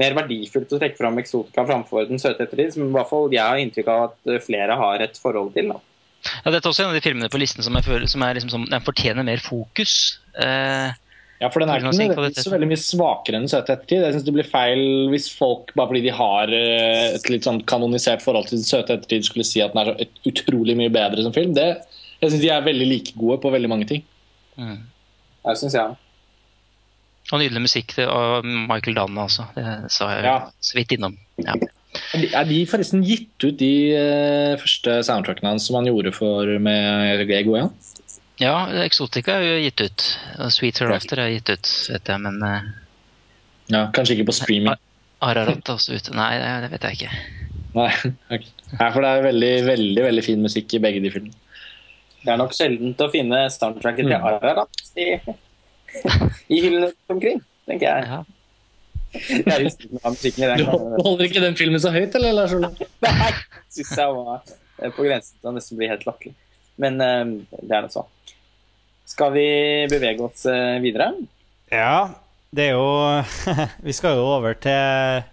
mer 0.00 0.16
verdifullt 0.18 0.74
å 0.74 0.80
trekke 0.82 0.98
fram 0.98 1.18
Exotica 1.22 1.64
framfor 1.64 2.10
Den 2.10 2.20
søte 2.20 2.44
ettertid, 2.44 2.74
som 2.74 2.86
i 2.88 2.92
hvert 2.94 3.10
fall 3.10 3.32
jeg 3.32 3.42
har 3.42 3.62
inntrykk 3.62 3.90
av 3.94 4.06
at 4.10 4.32
eh, 4.34 4.42
flere 4.44 4.78
har 4.80 5.06
et 5.06 5.20
forhold 5.22 5.54
til. 5.56 5.72
da. 5.72 5.80
Ja, 6.44 6.50
dette 6.50 6.64
er 6.66 6.72
også 6.72 6.84
en 6.84 6.90
av 6.92 6.96
de 6.96 7.04
filmene 7.04 7.28
på 7.32 7.38
listen 7.40 7.62
som 7.66 7.74
jeg 7.78 7.84
føler 7.86 8.06
som 8.10 8.22
er 8.26 8.34
liksom 8.38 8.50
som, 8.52 8.64
den 8.70 8.84
fortjener 8.86 9.24
mer 9.26 9.42
fokus. 9.44 10.18
Eh, 10.38 10.92
Ja, 11.42 11.48
for 11.50 11.60
den 11.60 11.68
er 11.68 11.80
ikke 11.82 11.90
nødvendigvis 11.90 12.44
så 12.46 12.52
veldig 12.54 12.68
mye 12.70 12.80
svakere 12.80 13.36
enn 13.36 13.48
søte 13.50 13.74
ettertid. 13.74 14.00
Jeg 14.06 14.14
syns 14.14 14.24
det 14.24 14.32
blir 14.36 14.46
feil 14.48 15.10
hvis 15.12 15.26
folk, 15.36 15.74
bare 15.76 15.90
fordi 15.90 16.04
de 16.06 16.12
har 16.14 16.48
eh, 16.54 17.16
et 17.18 17.26
litt 17.28 17.44
sånn 17.44 17.58
kanonisert 17.68 18.22
forhold 18.24 18.46
til 18.48 18.60
Den 18.62 18.64
søte 18.64 18.94
ettertid, 18.96 19.26
skulle 19.26 19.44
si 19.44 19.60
at 19.60 19.74
den 19.74 19.82
er 19.82 19.90
så 19.92 20.06
utrolig 20.30 20.76
mye 20.78 20.92
bedre 20.94 21.26
som 21.26 21.34
film. 21.34 21.52
Det, 21.58 21.66
jeg 22.22 22.30
syns 22.30 22.40
de 22.46 22.48
er 22.54 22.64
veldig 22.64 22.86
like 22.88 23.12
gode 23.18 23.40
på 23.42 23.50
veldig 23.52 23.68
mange 23.74 23.86
ting. 23.90 24.04
mm. 24.56 24.78
Det 25.44 25.58
syns 25.60 25.74
jeg. 25.76 25.96
Og 27.32 27.40
nydelig 27.42 27.60
musikk 27.66 27.94
det- 27.96 28.08
av 28.08 28.44
Michael 28.44 28.94
Danne 28.96 29.20
altså. 29.26 29.44
Det 29.56 29.90
sa 29.92 30.08
jeg 30.14 30.24
Ja. 30.24 30.38
så 30.60 30.74
vidt 30.78 30.92
innom. 30.96 31.18
Ja. 31.44 31.54
Er 32.14 32.44
de- 32.46 32.64
forresten 32.70 33.02
gitt 33.06 33.42
ut, 33.44 33.56
de 33.58 33.72
eh, 33.96 34.54
første 34.60 35.00
soundtrackene 35.08 35.50
hans 35.54 35.66
som 35.66 35.76
han 35.80 35.88
gjorde 35.90 36.12
for 36.14 36.46
med 36.62 37.24
Grego? 37.28 37.56
ja, 38.40 38.54
Exotica 38.84 39.36
er 39.38 39.44
jo 39.46 39.60
gitt 39.64 39.80
ut. 39.84 40.04
Og 40.42 40.50
Sweet 40.54 40.78
Hereafter 40.82 41.20
er 41.22 41.32
gitt 41.36 41.50
ut, 41.54 41.70
vet 41.90 42.10
jeg, 42.12 42.20
men 42.24 42.42
eh, 42.42 42.66
Ja, 43.72 43.86
kanskje 43.94 44.16
ikke 44.18 44.28
på 44.30 44.36
streaming. 44.36 44.76
Ararat 45.24 45.62
er 45.68 45.72
også 45.74 45.94
ute. 45.96 46.12
Nei, 46.14 46.32
det, 46.62 46.70
vet 46.74 46.82
jeg 46.84 46.98
ikke. 46.98 47.12
Nei, 47.74 47.88
okay. 48.28 48.50
For 48.78 49.00
det 49.02 49.10
er 49.10 49.22
veldig, 49.30 49.52
veldig 49.66 50.02
veldig 50.04 50.24
fin 50.26 50.42
musikk 50.44 50.74
i 50.76 50.82
begge 50.84 51.00
de 51.02 51.10
filmene. 51.14 51.40
Det 52.24 52.32
er 52.32 52.38
nok 52.40 52.54
sjeldent 52.56 53.00
å 53.04 53.08
finne 53.12 53.44
soundtracket 53.52 54.06
til 54.06 54.14
Mm. 54.14 54.28
Ararat 54.28 54.82
i, 54.96 55.08
i 56.54 56.60
hyllene 56.62 56.92
omkring, 57.12 57.40
tenker 57.68 57.88
jeg. 57.88 58.06
Ja. 58.10 58.20
Du 59.14 60.64
holder 61.04 61.28
ikke 61.28 61.42
den 61.44 61.56
filmen 61.58 61.82
så 61.82 61.92
høyt, 61.94 62.14
eller? 62.18 62.34
Lars 62.34 62.54
Ole? 62.56 62.70
Nei, 63.04 63.30
syns 63.72 63.92
jeg 63.94 64.16
var 64.16 64.42
eh, 64.42 64.90
på 64.90 65.06
grensen 65.06 65.38
til 65.38 65.50
å 65.50 65.54
nesten 65.54 65.78
bli 65.78 65.90
helt 65.90 66.04
latterlig. 66.08 66.34
Men 66.82 66.98
eh, 67.04 67.22
det 67.60 67.78
er 67.78 67.86
det 67.86 67.94
så. 67.94 68.06
Skal 69.08 69.34
vi 69.36 69.46
bevege 69.92 70.26
oss 70.26 70.46
eh, 70.50 70.80
videre? 70.82 71.12
Ja, 71.72 72.10
det 72.54 72.70
er 72.70 72.76
jo 72.76 73.22
Vi 73.86 73.94
skal 73.96 74.18
jo 74.18 74.26
over 74.36 74.56
til 74.58 75.24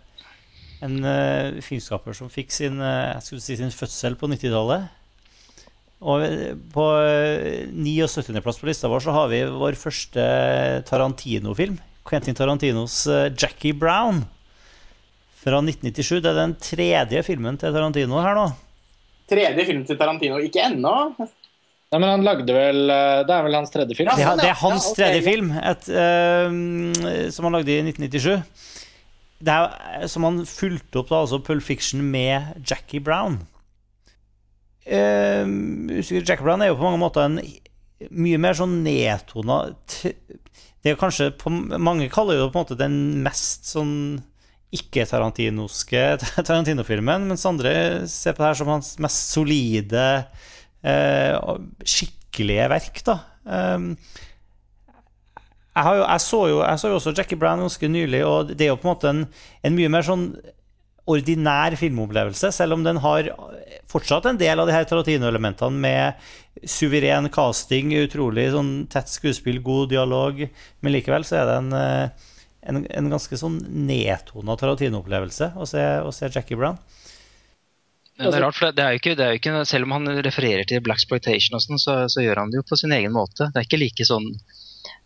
en 0.81 0.97
uh, 1.05 1.61
filmskaper 1.61 2.15
som 2.17 2.31
fikk 2.33 2.49
sin, 2.53 2.79
uh, 2.81 3.19
skulle 3.21 3.43
si 3.43 3.53
sin 3.59 3.73
fødsel 3.73 4.15
på 4.17 4.29
90-tallet. 4.31 4.87
Og 6.01 6.23
på 6.73 6.85
uh, 6.97 7.69
79.-plass 7.69 8.57
på 8.57 8.69
lista 8.69 8.89
vår 8.89 9.05
så 9.05 9.13
har 9.13 9.29
vi 9.29 9.43
vår 9.45 9.77
første 9.77 10.25
Tarantino-film. 10.89 11.77
Quentin 12.07 12.35
Tarantinos 12.37 13.05
eh, 13.07 13.29
'Jackie 13.35 13.73
Brown' 13.77 14.23
fra 15.41 15.57
1997. 15.61 16.21
Det 16.21 16.29
er 16.31 16.37
den 16.37 16.55
tredje 16.61 17.23
filmen 17.25 17.57
til 17.61 17.73
Tarantino 17.73 18.19
her 18.21 18.35
nå. 18.37 18.47
Tredje 19.31 19.65
film 19.65 19.85
til 19.87 19.97
Tarantino. 19.97 20.37
Ikke 20.43 20.61
ennå. 20.67 20.95
Nei, 21.91 21.99
men 21.99 22.07
han 22.07 22.21
lagde 22.23 22.53
vel 22.55 22.85
eh, 22.93 23.21
Det 23.27 23.33
er 23.35 23.43
vel 23.47 23.55
hans 23.57 23.71
tredje 23.73 23.95
film? 23.97 24.11
Ja, 24.11 24.15
Det, 24.15 24.27
er- 24.27 24.43
det 24.45 24.57
hans 24.61 24.85
Ja, 24.85 24.91
okay. 24.91 24.99
tredje 25.01 25.21
film, 25.25 25.49
et, 25.59 25.89
uh, 25.91 27.29
som 27.35 27.47
han 27.49 27.57
lagde 27.57 27.73
i 27.73 27.81
1997. 27.83 28.37
Det 29.41 29.55
er, 29.57 30.05
som 30.07 30.23
han 30.27 30.43
fulgte 30.45 31.01
opp 31.01 31.09
da, 31.09 31.23
altså 31.23 31.39
Pulp 31.43 31.63
Fiction 31.65 32.03
med 32.13 32.61
Jackie 32.69 33.01
Brown. 33.01 33.39
Uh, 34.85 35.45
Jackie 36.01 36.43
Brown 36.45 36.61
er 36.61 36.71
jo 36.71 36.77
på 36.79 36.85
mange 36.87 37.01
måter 37.01 37.25
en 37.27 37.39
mye 38.09 38.39
mer 38.41 38.55
sånn 38.57 38.79
nedtona 38.85 39.59
Det 40.81 40.91
er 40.91 40.99
kanskje 40.99 41.29
på, 41.37 41.51
Mange 41.51 42.09
kaller 42.13 42.39
jo 42.39 42.49
på 42.49 42.57
en 42.57 42.65
måte 42.65 42.79
den 42.79 42.97
mest 43.25 43.69
sånn 43.69 43.93
ikke-tarantinoske 44.71 46.03
Tarantino-filmen, 46.47 47.27
mens 47.31 47.45
andre 47.49 47.73
ser 48.09 48.35
på 48.35 48.43
det 48.43 48.51
her 48.51 48.59
som 48.61 48.71
hans 48.71 48.93
mest 49.03 49.33
solide, 49.35 50.05
eh, 50.87 51.35
skikkelige 51.83 52.69
verk. 52.71 53.01
da. 53.07 53.17
Um, 53.43 53.93
jeg, 55.75 55.83
jo, 55.85 56.05
jeg, 56.05 56.23
så 56.23 56.39
jo, 56.51 56.63
jeg 56.63 56.79
så 56.79 56.91
jo 56.91 56.97
også 56.99 57.13
Jackie 57.17 57.39
Brown 57.39 57.63
ganske 57.63 57.87
nylig, 57.91 58.23
og 58.27 58.55
det 58.55 58.65
er 58.65 58.73
jo 58.73 58.79
på 58.79 58.87
en 58.87 58.93
måte 58.93 59.11
en, 59.11 59.21
en 59.63 59.77
mye 59.77 59.91
mer 59.91 60.07
sånn 60.07 60.25
ordinær 61.11 61.75
filmopplevelse, 61.79 62.51
selv 62.53 62.77
om 62.77 62.83
den 62.85 62.99
har 63.03 63.31
fortsatt 63.91 64.27
en 64.29 64.39
del 64.39 64.61
av 64.61 64.69
de 64.69 64.75
her 64.75 64.87
Tarantino-elementene 64.87 65.83
med 65.83 66.27
suveren 66.67 67.29
casting, 67.33 67.93
utrolig 68.01 68.49
sånn 68.53 68.73
tett 68.91 69.09
skuespill, 69.09 69.61
god 69.63 69.91
dialog, 69.93 70.43
men 70.81 70.93
likevel 70.93 71.25
så 71.27 71.41
er 71.41 71.49
det 71.49 71.59
en, 71.61 71.75
eh, 71.77 72.31
en, 72.69 72.81
en 72.85 73.11
ganske 73.13 73.39
sånn 73.39 73.61
nedtona 73.87 74.57
Tarantino-opplevelse 74.59 75.53
å 75.55 75.65
å 75.65 76.11
se 76.13 76.29
Jackie 76.29 76.59
Brown. 76.59 76.77
Ja, 78.21 78.29
det 78.29 78.37
er 78.37 78.43
rart, 78.45 78.57
for 78.57 78.75
det, 78.75 78.83
er 78.83 78.93
jo 78.93 79.01
ikke, 79.01 79.13
det 79.17 79.25
er 79.25 79.33
jo 79.33 79.39
ikke, 79.39 79.53
Selv 79.65 79.87
om 79.87 79.95
han 79.95 80.09
refererer 80.21 80.67
til 80.69 80.81
Black 80.85 81.01
Exploitation, 81.01 81.57
og 81.57 81.63
sånn, 81.63 81.81
så, 81.81 81.95
så 82.11 82.21
gjør 82.21 82.43
han 82.43 82.51
det 82.51 82.59
jo 82.59 82.67
på 82.69 82.77
sin 82.77 82.93
egen 82.93 83.15
måte. 83.15 83.47
Det 83.49 83.61
er 83.61 83.65
ikke 83.65 83.81
like 83.81 84.05
sånn 84.05 84.27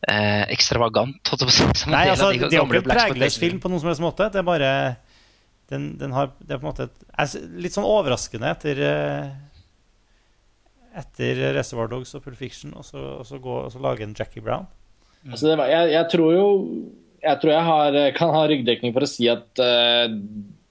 eh, 0.09 0.43
ekstravagant. 0.51 1.31
som 1.31 1.93
Nei, 1.93 2.07
altså, 2.11 2.33
de 2.33 2.41
det 2.43 2.51
er 2.51 2.59
jo 2.59 2.67
ikke 2.67 2.81
en 2.83 2.89
pregløs 2.89 3.39
film 3.39 3.61
på 3.63 3.71
noen 3.71 3.83
som 3.83 3.91
helst 3.91 4.03
måte. 4.03 4.27
Det 4.33 4.41
er 4.41 4.47
bare 4.47 4.71
den, 5.71 5.93
den 6.01 6.13
har, 6.13 6.33
Det 6.39 6.57
er 6.57 6.61
på 6.61 6.67
en 6.67 6.71
måte 6.73 6.89
et, 6.89 7.37
litt 7.61 7.75
sånn 7.75 7.87
overraskende 7.87 8.51
etter 8.51 8.83
eh, 8.89 9.29
Etter 10.95 11.41
Reservoir 11.57 11.89
Dogs 11.91 12.15
og 12.15 12.23
Pulp 12.23 12.39
Fiction, 12.39 12.73
og 12.77 12.85
så, 12.87 13.01
og 13.19 13.25
så, 13.27 13.39
gå, 13.41 13.55
og 13.65 13.71
så 13.73 13.81
lage 13.83 14.05
en 14.05 14.15
Jackie 14.17 14.43
Brown. 14.43 14.67
Altså, 15.25 15.49
det 15.49 15.57
var, 15.59 15.71
jeg, 15.71 15.91
jeg 15.95 16.07
tror 16.11 16.33
jo 16.35 16.47
Jeg 17.25 17.39
tror 17.41 17.51
jeg 17.51 17.65
har, 17.65 17.95
kan 18.13 18.33
ha 18.35 18.41
ryggdekning 18.45 18.91
for 18.93 19.01
å 19.01 19.09
si 19.09 19.25
at 19.31 19.61
uh, 19.61 20.11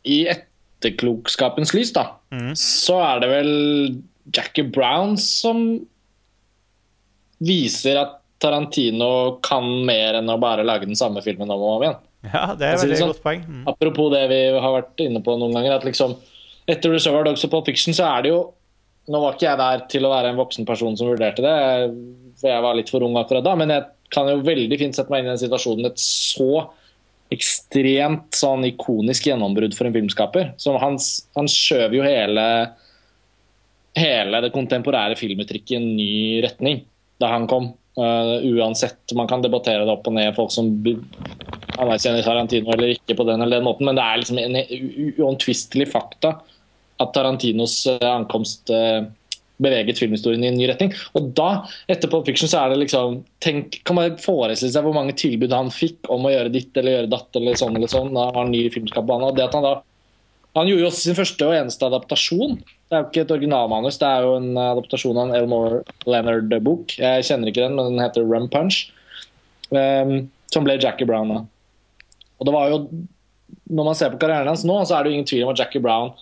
i 0.06 0.20
etterklokskapens 0.30 1.72
lys, 1.74 1.90
da, 1.96 2.04
mm. 2.30 2.52
så 2.60 3.00
er 3.02 3.24
det 3.24 3.30
vel 3.32 3.50
Jackie 4.30 4.68
Brown 4.70 5.16
som 5.18 5.64
viser 7.44 7.98
at 7.98 8.20
Tarantino 8.42 9.40
kan 9.44 9.64
mer 9.88 10.20
enn 10.20 10.30
å 10.30 10.38
bare 10.40 10.64
lage 10.66 10.86
den 10.86 10.98
samme 10.98 11.22
filmen 11.24 11.50
om 11.50 11.62
og 11.62 11.76
om 11.78 11.86
igjen. 11.86 12.02
Ja, 12.24 12.44
det 12.56 12.66
er 12.66 12.76
et 12.76 12.84
veldig 12.84 13.00
sånn- 13.00 13.12
godt 13.12 13.24
poeng. 13.24 13.42
Mm. 13.44 13.64
Apropos 13.74 14.12
det 14.14 14.22
vi 14.30 14.40
har 14.54 14.76
vært 14.78 15.02
inne 15.04 15.20
på 15.24 15.34
noen 15.40 15.56
ganger, 15.56 15.74
at 15.76 15.88
liksom 15.88 16.14
etter 16.70 16.94
Reservoir 16.94 17.26
Dogs 17.26 17.44
og 17.44 17.52
Pulp 17.52 17.66
Fiction 17.68 17.96
så 17.96 18.06
er 18.08 18.24
det 18.24 18.32
jo 18.32 18.38
Nå 19.10 19.20
var 19.20 19.34
ikke 19.34 19.48
jeg 19.50 19.60
der 19.60 19.82
til 19.92 20.06
å 20.06 20.12
være 20.14 20.30
en 20.32 20.38
voksen 20.40 20.68
person 20.68 20.94
som 20.96 21.10
vurderte 21.10 21.44
det, 21.44 21.56
for 22.40 22.48
jeg 22.50 22.64
var 22.64 22.78
litt 22.78 22.92
for 22.92 23.04
ung 23.04 23.18
akkurat 23.20 23.44
da, 23.44 23.52
men 23.58 23.72
jeg 23.74 23.84
kan 24.14 24.30
jo 24.30 24.44
veldig 24.46 24.78
fint 24.80 24.96
sette 24.96 25.12
meg 25.12 25.22
inn 25.22 25.28
i 25.28 25.34
den 25.34 25.42
situasjonen. 25.42 25.90
Et 25.90 26.00
så 26.00 26.64
ekstremt 27.34 28.36
sånn 28.36 28.64
ikonisk 28.68 29.28
gjennombrudd 29.28 29.74
for 29.76 29.88
en 29.88 29.96
filmskaper. 29.96 30.54
Som 30.60 30.78
han, 30.80 30.96
han 31.36 31.50
skjøv 31.50 31.98
jo 31.98 32.06
hele 32.06 32.46
hele 33.94 34.40
det 34.42 34.52
kontemporære 34.54 35.16
filmuttrykket 35.18 35.76
i 35.76 35.78
en 35.78 35.88
ny 35.96 36.14
retning 36.44 36.84
da 37.22 37.30
han 37.34 37.48
kom. 37.50 37.72
Uh, 37.94 38.42
uansett, 38.56 39.12
Man 39.14 39.28
kan 39.30 39.42
debattere 39.42 39.84
det 39.86 39.92
opp 39.92 40.08
og 40.10 40.16
ned. 40.16 40.34
Folk 40.34 40.50
som 40.50 40.72
anerkjenner 41.78 42.24
Tarantino 42.26 42.72
eller 42.74 42.96
ikke 42.96 43.14
på 43.14 43.26
den 43.28 43.42
eller 43.42 43.60
den 43.60 43.68
måten, 43.68 43.86
men 43.86 43.98
det 43.98 44.02
er 44.02 44.18
liksom 44.18 44.40
en 44.42 44.58
uomtvistelig 45.22 45.86
fakta 45.92 46.34
at 47.02 47.14
Tarantinos 47.14 47.78
eh, 47.90 48.08
ankomst 48.08 48.70
eh, 48.70 49.06
beveget 49.62 50.00
filmhistorien 50.02 50.44
i 50.44 50.50
en 50.50 50.58
ny 50.58 50.66
retning. 50.68 50.92
Og 51.14 51.30
da, 51.38 51.64
etter 51.90 52.10
Pulp 52.10 52.26
Fiction, 52.28 52.50
så 52.50 52.64
er 52.64 52.72
det 52.72 52.82
liksom 52.82 53.20
tenk, 53.44 53.80
Kan 53.86 53.98
man 53.98 54.18
forestille 54.20 54.74
seg 54.74 54.86
hvor 54.86 54.96
mange 54.96 55.14
tilbud 55.18 55.54
han 55.54 55.72
fikk 55.74 56.10
om 56.12 56.26
å 56.26 56.32
gjøre 56.32 56.52
ditt 56.54 56.76
eller 56.76 56.98
gjøre 56.98 57.12
datt 57.12 57.40
eller 57.40 57.58
sånn 57.58 57.78
eller 57.78 57.90
sånn. 57.90 58.14
Da 58.16 58.30
han 58.34 58.52
ny 58.54 58.66
filmskap 58.74 59.06
på 59.06 59.18
han. 59.18 59.28
Og 59.28 59.38
det 59.38 59.46
at 59.48 59.58
han 59.58 59.66
da 59.66 59.80
Han 60.54 60.68
gjorde 60.70 60.84
jo 60.84 60.88
også 60.92 61.02
sin 61.02 61.16
første 61.18 61.46
og 61.48 61.56
eneste 61.56 61.82
adaptasjon. 61.82 62.60
Det 62.62 62.94
er 62.94 63.00
jo 63.00 63.06
ikke 63.08 63.22
et 63.24 63.32
originalmanus, 63.34 63.96
det 63.98 64.06
er 64.06 64.22
jo 64.22 64.36
en 64.38 64.52
adaptasjon 64.62 65.16
av 65.18 65.24
en 65.24 65.34
Elmore 65.34 65.80
Leonard-bok. 66.06 66.94
Jeg 66.94 67.24
kjenner 67.26 67.50
ikke 67.50 67.64
den, 67.64 67.74
men 67.74 67.88
den 67.90 67.98
heter 67.98 68.22
Rum 68.22 68.46
Punch. 68.52 68.84
Um, 69.74 70.28
som 70.54 70.62
ble 70.62 70.76
Jackie 70.78 71.08
Brown. 71.08 71.32
Da. 71.32 71.40
Og 72.38 72.46
det 72.46 72.54
var 72.54 72.70
jo 72.70 72.78
Når 73.64 73.86
man 73.88 73.96
ser 73.98 74.12
på 74.12 74.20
karrieren 74.22 74.46
hans 74.50 74.62
nå, 74.62 74.76
så 74.86 74.94
er 74.94 75.02
det 75.02 75.10
jo 75.10 75.18
ingen 75.18 75.26
tvil 75.26 75.42
om 75.46 75.50
at 75.54 75.58
Jackie 75.58 75.82
Brown 75.82 76.12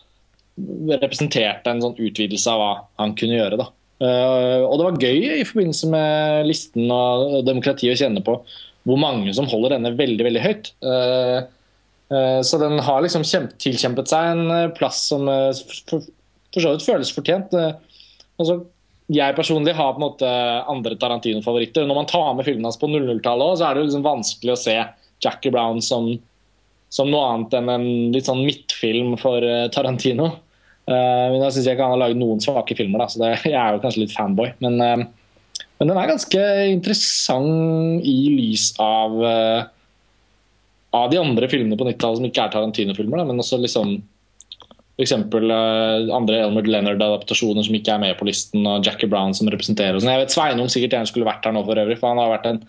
representerte 0.92 1.72
en 1.72 1.80
sånn 1.82 1.96
utvidelse 1.96 2.52
av 2.52 2.60
hva 2.60 2.72
han 3.00 3.14
kunne 3.18 3.38
gjøre. 3.38 3.60
da. 3.62 3.68
Eh, 4.02 4.60
og 4.66 4.78
det 4.78 4.86
var 4.86 5.02
gøy 5.04 5.38
i 5.38 5.46
forbindelse 5.46 5.88
med 5.92 6.48
listen 6.48 6.90
og 6.90 7.42
demokrati 7.46 7.90
å 7.92 7.98
kjenne 7.98 8.22
på 8.24 8.38
hvor 8.82 8.98
mange 8.98 9.30
som 9.36 9.46
holder 9.46 9.76
denne 9.76 9.94
veldig 9.98 10.26
veldig 10.26 10.42
høyt. 10.42 10.72
Eh, 10.82 11.38
eh, 12.10 12.40
så 12.42 12.58
den 12.58 12.82
har 12.82 13.04
liksom 13.04 13.24
tilkjempet 13.62 14.10
seg 14.10 14.32
en 14.32 14.72
plass 14.76 15.04
som 15.12 15.28
for, 15.28 16.08
så 16.56 16.72
vidt 16.72 16.86
føles 16.86 17.14
fortjent. 17.14 17.54
Altså, 18.40 18.58
jeg 19.12 19.36
personlig 19.36 19.76
har 19.76 19.94
på 19.94 20.00
en 20.00 20.06
måte 20.08 20.32
andre 20.72 20.96
Tarantino-favoritter. 20.98 21.86
Når 21.86 21.98
man 22.00 22.10
tar 22.10 22.34
med 22.34 22.46
filmene 22.48 22.70
hans 22.70 22.80
på 22.80 22.90
00-tallet, 22.90 23.60
så 23.60 23.68
er 23.68 23.76
det 23.76 23.86
liksom 23.86 24.04
vanskelig 24.04 24.54
å 24.54 24.60
se 24.60 24.76
Jackie 25.22 25.54
Brown 25.54 25.82
som, 25.84 26.10
som 26.92 27.10
noe 27.10 27.24
annet 27.30 27.56
enn 27.56 27.72
en 27.72 27.86
litt 28.14 28.28
sånn 28.28 28.44
midtfilm 28.44 29.16
for 29.20 29.44
eh, 29.46 29.68
Tarantino. 29.72 30.28
Uh, 30.82 31.28
men 31.30 31.38
jeg 31.44 31.54
syns 31.54 31.68
ikke 31.70 31.84
han 31.86 31.94
har 31.94 32.00
laget 32.02 32.18
noen 32.18 32.40
svake 32.42 32.74
filmer, 32.76 33.04
da, 33.04 33.06
så 33.08 33.20
det, 33.22 33.34
jeg 33.52 33.58
er 33.58 33.76
jo 33.76 33.82
kanskje 33.84 34.02
litt 34.02 34.16
fanboy. 34.16 34.50
Men, 34.64 34.80
uh, 34.82 35.62
men 35.80 35.90
den 35.90 35.98
er 35.98 36.10
ganske 36.10 36.42
interessant 36.72 38.04
i 38.06 38.16
lys 38.34 38.72
av 38.82 39.16
uh, 39.22 39.62
av 40.92 41.10
de 41.10 41.18
andre 41.18 41.48
filmene 41.48 41.76
på 41.78 41.86
90-tallet 41.88 42.20
som 42.20 42.26
ikke 42.28 42.42
er 42.44 42.52
Tarantino-filmer, 42.52 43.24
men 43.24 43.40
også 43.40 43.58
liksom 43.62 43.94
f.eks. 45.00 45.14
Andre 45.16 46.42
Elmer 46.44 46.68
Leonard-adaptasjoner 46.68 47.64
som 47.64 47.76
ikke 47.78 47.94
er 47.94 48.02
med 48.02 48.18
på 48.18 48.28
listen, 48.28 48.66
og 48.68 48.84
Jackie 48.84 49.08
Brown 49.08 49.32
som 49.34 49.48
representerer 49.50 49.96
oss. 49.96 50.04
Jeg 50.04 50.20
vet 50.20 50.34
Sveinung 50.34 50.68
sikkert 50.72 50.98
gjerne 50.98 51.08
skulle 51.08 51.28
vært 51.28 51.48
her 51.48 51.56
nå 51.56 51.64
for 51.64 51.80
øvrig, 51.80 51.96
for 52.00 52.12
han 52.12 52.20
har 52.20 52.34
vært 52.34 52.50
en 52.50 52.60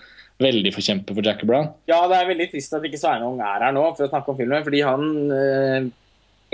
veldig 0.44 0.72
forkjemper 0.76 1.16
for 1.18 1.26
Jackie 1.26 1.48
Brown. 1.50 1.72
Ja, 1.90 2.02
det 2.12 2.20
er 2.20 2.30
veldig 2.30 2.50
trist 2.52 2.76
at 2.78 2.86
ikke 2.88 3.00
Sveinung 3.02 3.40
er 3.44 3.64
her 3.68 3.74
nå 3.76 3.84
for 3.96 4.06
å 4.06 4.12
snakke 4.12 4.34
om 4.34 4.38
filmen, 4.40 4.64
fordi 4.66 4.84
han 4.86 5.10
eh, 5.40 5.90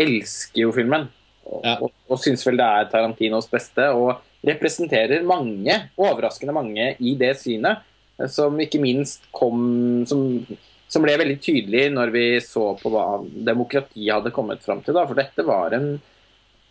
elsker 0.06 0.64
jo 0.68 0.74
filmen. 0.76 1.10
Og, 1.50 1.62
Ja. 1.66 1.76
og, 1.82 1.92
og 2.08 2.20
syns 2.22 2.46
vel 2.46 2.60
det 2.62 2.66
er 2.70 2.90
Tarantinos 2.92 3.50
beste, 3.50 3.88
og 3.98 4.22
representerer 4.46 5.24
mange, 5.28 5.74
overraskende 6.00 6.54
mange, 6.56 6.92
i 7.02 7.16
det 7.20 7.34
synet. 7.42 7.82
Som 8.30 8.58
ikke 8.60 8.82
minst 8.84 9.24
kom 9.32 10.04
Som, 10.08 10.44
som 10.92 11.04
ble 11.06 11.14
veldig 11.22 11.38
tydelig 11.40 11.86
når 11.94 12.10
vi 12.12 12.24
så 12.44 12.74
på 12.80 12.92
hva 12.92 13.06
demokrati 13.48 14.10
hadde 14.12 14.32
kommet 14.36 14.64
fram 14.66 14.82
til. 14.84 14.98
Da. 14.98 15.06
For 15.08 15.16
dette 15.16 15.46
var 15.48 15.76
en, 15.78 15.94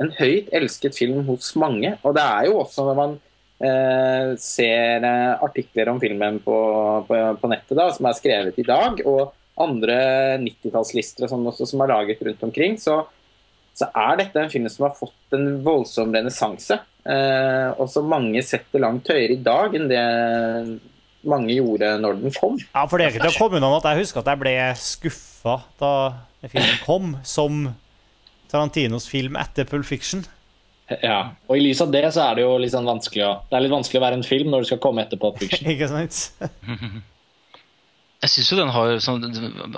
en 0.03 0.11
høyt 0.19 0.51
elsket 0.53 0.99
film 0.99 1.23
hos 1.29 1.55
mange. 1.57 1.95
Og 2.05 2.15
det 2.19 2.25
er 2.25 2.49
jo 2.51 2.59
også 2.61 2.85
når 2.89 2.99
man 3.01 3.17
eh, 3.65 4.35
ser 4.43 5.07
eh, 5.07 5.45
artikler 5.45 5.91
om 5.93 6.01
filmen 6.03 6.41
på, 6.45 6.59
på, 7.09 7.21
på 7.41 7.51
nettet 7.53 7.79
da, 7.79 7.89
som 7.95 8.09
er 8.09 8.19
skrevet 8.19 8.59
i 8.61 8.67
dag, 8.67 9.03
og 9.07 9.35
andre 9.59 9.99
90-tallslister 10.43 11.27
og 11.27 11.33
sånn 11.33 11.67
som 11.67 11.83
er 11.83 11.93
laget 11.93 12.23
rundt 12.23 12.45
omkring, 12.47 12.79
så, 12.81 13.01
så 13.75 13.91
er 13.91 14.21
dette 14.21 14.45
en 14.45 14.53
film 14.53 14.69
som 14.71 14.87
har 14.87 14.95
fått 14.99 15.35
en 15.37 15.59
voldsom 15.67 16.15
renessanse. 16.15 16.79
Eh, 17.09 17.69
og 17.81 17.89
som 17.91 18.09
mange 18.11 18.43
setter 18.45 18.83
langt 18.85 19.09
høyere 19.09 19.35
i 19.35 19.43
dag 19.43 19.75
enn 19.75 19.91
det 19.91 20.05
mange 21.29 21.55
gjorde 21.57 21.95
når 22.03 22.19
den 22.21 22.35
kom. 22.37 22.59
Ja, 22.61 22.85
for 22.87 23.01
det 23.01 23.09
er 23.09 23.15
ikke 23.15 23.27
til 23.27 23.35
å 23.35 23.43
komme 23.43 23.59
unna 23.59 23.75
at 23.79 23.91
jeg 23.91 24.05
husker 24.05 24.23
at 24.23 24.33
jeg 24.33 24.43
ble 24.43 24.55
skuffa 24.79 25.59
da 25.81 25.93
filmen 26.47 26.83
kom, 26.85 27.15
som 27.27 27.71
Tarantinos 28.49 29.09
film 29.11 29.37
etter 29.41 29.67
Pulp 29.69 29.89
Fiction. 29.89 30.23
Ja, 30.89 31.19
og 31.45 31.59
I 31.59 31.67
lys 31.67 31.83
av 31.85 31.93
det 31.93 32.07
så 32.17 32.23
er 32.25 32.39
det 32.39 32.47
jo 32.47 32.57
litt 32.61 32.73
sånn 32.73 32.89
vanskelig 32.89 33.25
å 33.27 33.33
Det 33.51 33.59
er 33.59 33.65
litt 33.67 33.75
vanskelig 33.75 34.01
å 34.01 34.05
være 34.07 34.17
en 34.21 34.25
film 34.27 34.49
når 34.53 34.65
du 34.65 34.69
skal 34.71 34.81
komme 34.81 35.05
etter 35.05 35.21
Pulp 35.21 35.37
Fiction. 35.43 35.69
Ikke 35.69 35.89
sant? 35.91 36.21
Jeg 38.19 38.33
synes 38.33 38.49
jo 38.51 38.59
den 38.59 38.73
har, 38.75 38.97
sånn, 39.03 39.27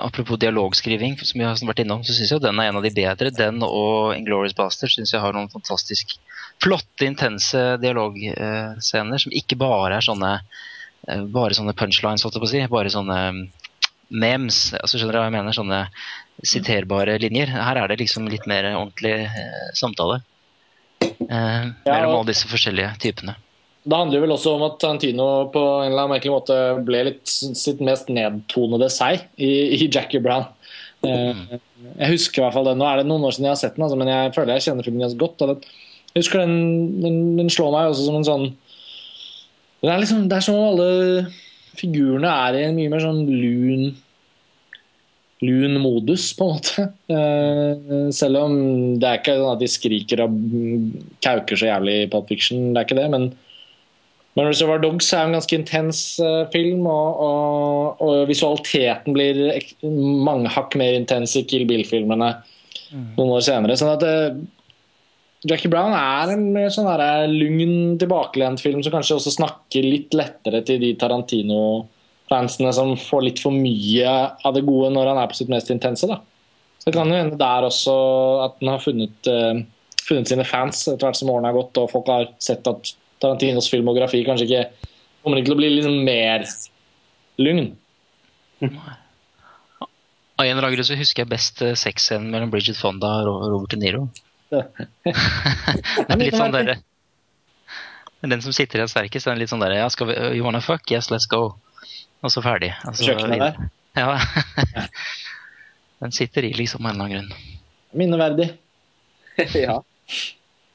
Apropos 0.00 0.38
dialogskriving, 0.40 1.18
som 1.18 1.40
vi 1.40 1.44
har 1.44 1.58
vært 1.68 1.82
innom, 1.82 2.04
så 2.06 2.16
syns 2.16 2.32
jeg 2.32 2.44
den 2.44 2.62
er 2.62 2.70
en 2.70 2.78
av 2.78 2.86
de 2.86 2.94
bedre. 2.94 3.32
Den 3.36 3.60
og 3.66 4.14
Inglorious 4.14 4.56
Baster 4.56 4.92
syns 4.92 5.12
jeg 5.12 5.20
har 5.20 5.36
noen 5.36 5.50
fantastisk 5.52 6.14
flotte, 6.62 7.04
intense 7.08 7.60
dialogscener 7.82 9.20
som 9.20 9.34
ikke 9.36 9.58
bare 9.60 9.98
er 9.98 10.06
sånne 10.06 10.32
eh, 10.38 11.26
bare 11.32 11.56
sånne 11.56 11.76
punchlines, 11.76 12.24
holdt 12.24 12.38
jeg 12.38 12.44
på 12.44 12.48
å 12.48 12.52
si. 12.54 12.64
Bare 12.72 12.92
sånne 12.94 13.20
mm, 13.34 13.44
memes. 14.14 14.62
Altså, 14.78 14.96
skjønner 14.96 15.18
du 15.18 15.20
hva 15.20 15.28
jeg 15.28 15.36
mener? 15.36 15.56
Sånne 15.56 15.84
siterbare 16.40 17.18
linjer. 17.20 17.52
Her 17.52 17.82
er 17.82 17.92
det 17.92 18.00
liksom 18.00 18.28
litt 18.30 18.46
mer 18.48 18.70
ordentlig 18.72 19.16
eh, 19.26 19.70
samtale. 19.76 20.22
Eh, 21.20 21.64
mellom 21.86 22.14
alle 22.20 22.30
disse 22.30 22.48
forskjellige 22.48 22.94
typene. 23.02 23.34
Det 23.80 23.96
handler 23.96 24.20
vel 24.20 24.32
også 24.34 24.54
om 24.58 24.62
at 24.66 24.78
Tarantino 24.80 25.26
på 25.52 25.60
en 25.82 25.90
eller 25.90 26.02
annen 26.04 26.14
merkelig 26.14 26.32
måte 26.34 26.56
ble 26.84 27.00
litt 27.08 27.28
sitt 27.32 27.80
mest 27.84 28.10
nedtonede 28.12 28.90
seg 28.92 29.22
i, 29.40 29.50
i 29.78 29.88
Jackie 29.88 30.20
Brown. 30.20 30.44
Eh, 31.04 31.58
jeg 31.96 32.10
husker 32.12 32.42
i 32.42 32.44
hvert 32.44 32.56
fall 32.58 32.66
det. 32.68 32.74
Nå 32.76 32.84
er 32.88 33.00
det 33.00 33.06
noen 33.08 33.24
år 33.24 33.32
siden 33.32 33.48
jeg 33.48 33.54
har 33.56 33.60
sett 33.62 33.76
den, 33.78 33.86
altså, 33.86 33.96
men 34.00 34.10
jeg 34.12 34.34
føler 34.36 34.58
jeg 34.58 34.66
kjenner 34.68 34.84
filmen 34.84 35.04
ganske 35.06 35.22
godt. 35.22 35.38
det- 35.48 35.70
Jeg 36.12 36.24
husker 36.24 36.40
den, 36.42 37.00
den, 37.00 37.18
den 37.38 37.48
slår 37.48 37.70
meg 37.72 37.88
også 37.92 38.04
som 38.08 38.16
en 38.18 38.24
sånn 38.28 38.46
Det 39.80 39.88
er 39.94 39.98
liksom, 40.02 40.28
det 40.28 40.36
er 40.36 40.40
som 40.44 40.56
om 40.58 40.66
alle 40.74 41.26
figurene 41.80 42.28
er 42.28 42.58
i 42.58 42.64
en 42.66 42.76
mye 42.76 42.90
mer 42.92 43.00
sånn 43.00 43.22
lun 43.24 43.96
lun 45.40 45.78
modus, 45.80 46.30
på 46.36 46.46
en 46.46 46.56
måte. 46.56 46.88
Eh, 47.10 48.10
selv 48.14 48.42
om 48.44 48.56
det 49.00 49.08
er 49.08 49.20
ikke 49.20 49.38
sånn 49.38 49.54
at 49.54 49.62
de 49.62 49.68
skriker 49.72 50.24
og 50.26 50.34
kauker 51.24 51.58
så 51.58 51.70
jævlig 51.70 51.94
i 52.02 52.10
Pulp 52.12 52.28
Fiction, 52.28 52.70
det 52.74 52.82
er 52.82 52.88
ikke 52.88 53.00
det, 53.00 53.08
men 53.14 53.30
men 54.38 54.46
Reservoir 54.46 54.78
Dogs 54.78 55.08
er 55.10 55.26
en 55.26 55.34
ganske 55.34 55.56
intens 55.58 56.00
eh, 56.22 56.44
film, 56.52 56.84
og, 56.86 57.18
og, 57.24 58.04
og 58.04 58.28
visualiteten 58.30 59.16
blir 59.16 59.40
mange 59.82 60.52
hakk 60.54 60.76
mer 60.78 60.94
intens 60.94 61.34
i 61.36 61.42
Kill 61.50 61.66
Bill-filmene 61.68 62.30
noen 62.92 63.34
år 63.34 63.42
senere. 63.46 63.76
sånn 63.78 63.92
at 63.96 64.06
eh, 64.06 64.38
Jackie 65.50 65.72
Brown 65.72 65.94
er 65.96 66.34
en 66.34 66.46
mer 66.54 66.70
sånn 66.72 66.88
lugn, 67.32 67.74
tilbakelent 68.00 68.62
film 68.62 68.84
som 68.84 68.94
kanskje 68.94 69.16
også 69.16 69.34
snakker 69.38 69.86
litt 69.86 70.14
lettere 70.16 70.62
til 70.68 70.82
de 70.82 70.94
Tarantino-fansene 72.30 72.72
som 72.72 72.96
får 72.96 73.22
litt 73.22 73.40
for 73.42 73.50
mye 73.50 74.10
av 74.44 74.54
det 74.54 74.62
gode 74.62 74.92
når 74.94 75.10
han 75.10 75.18
er 75.18 75.28
på 75.30 75.34
sitt 75.36 75.50
mest 75.50 75.70
intense. 75.70 76.06
da. 76.06 76.20
Så 76.78 76.90
det 76.90 76.96
kan 76.96 77.10
jo 77.10 77.18
hende 77.18 77.36
der 77.36 77.66
også 77.66 77.94
at 78.44 78.56
han 78.60 78.68
har 78.70 78.80
funnet, 78.80 79.26
uh, 79.26 79.58
funnet 80.06 80.28
sine 80.28 80.44
fans 80.44 80.86
etter 80.88 81.06
hvert 81.06 81.18
som 81.18 81.30
årene 81.30 81.50
har 81.50 81.58
gått, 81.58 81.76
og 81.76 81.90
folk 81.90 82.08
har 82.08 82.30
sett 82.38 82.66
at 82.66 82.94
Tarantinos 83.20 83.68
filmografi 83.68 84.24
kanskje 84.24 84.46
ikke 84.46 84.88
kommer 85.22 85.38
ikke 85.38 85.50
til 85.50 85.56
å 85.56 85.60
bli 85.60 85.70
liksom 85.74 86.04
mer 86.06 86.46
lugn. 87.38 87.74
Av 90.40 90.46
en 90.46 90.56
eller 90.56 90.62
annen 90.62 90.76
grunn 90.76 90.88
så 90.88 90.96
husker 90.96 91.24
jeg 91.24 91.32
best 91.32 91.60
eh, 91.60 91.76
sexscenen 91.76 92.30
mellom 92.32 92.52
Bridget 92.52 92.78
Fonda 92.78 93.18
og 93.28 93.42
Robert 93.50 93.74
De 93.74 93.80
Niro. 93.80 94.06
det 94.50 96.08
er 96.08 96.18
litt 96.18 96.34
sånn 96.34 96.50
derre 96.50 96.80
Den 98.18 98.42
som 98.42 98.50
sitter 98.50 98.80
igjen 98.80 98.90
sterkest, 98.90 99.28
er 99.30 99.38
litt 99.38 99.52
sånn 99.52 99.62
derre 99.62 99.84
vi, 100.08 100.16
You 100.34 100.42
wanna 100.42 100.58
fuck? 100.64 100.90
Yes, 100.90 101.10
let's 101.12 101.28
go. 101.30 101.60
Og 102.20 102.32
så 102.32 102.42
ferdig. 102.44 102.72
Altså, 102.84 103.06
Kjøkkenet 103.08 103.42
der. 103.42 103.70
Ja. 103.96 104.18
den 106.02 106.12
sitter 106.14 106.46
i, 106.46 106.52
liksom, 106.56 106.84
av 106.84 106.92
en 106.92 107.00
eller 107.00 107.08
annen 107.08 107.30
grunn. 107.30 107.56
Minneverdig. 108.00 108.50
ja. 109.64 109.80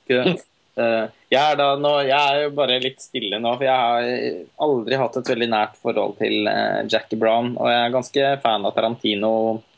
Ikke? 0.06 0.36
Eh, 0.76 1.04
jeg, 1.32 1.40
er 1.40 1.60
da 1.60 1.70
nå, 1.80 1.92
jeg 2.04 2.18
er 2.18 2.42
jo 2.44 2.56
bare 2.58 2.82
litt 2.84 3.00
stille 3.04 3.40
nå, 3.40 3.54
for 3.56 3.68
jeg 3.68 3.76
har 3.76 4.66
aldri 4.66 5.00
hatt 5.00 5.20
et 5.22 5.32
veldig 5.32 5.48
nært 5.54 5.78
forhold 5.80 6.18
til 6.20 6.50
eh, 6.52 6.82
Jackie 6.92 7.20
Brown. 7.20 7.54
Og 7.60 7.72
jeg 7.72 7.84
er 7.84 7.96
ganske 7.96 8.34
fan 8.44 8.68
av 8.68 8.76
Tarantino 8.76 9.32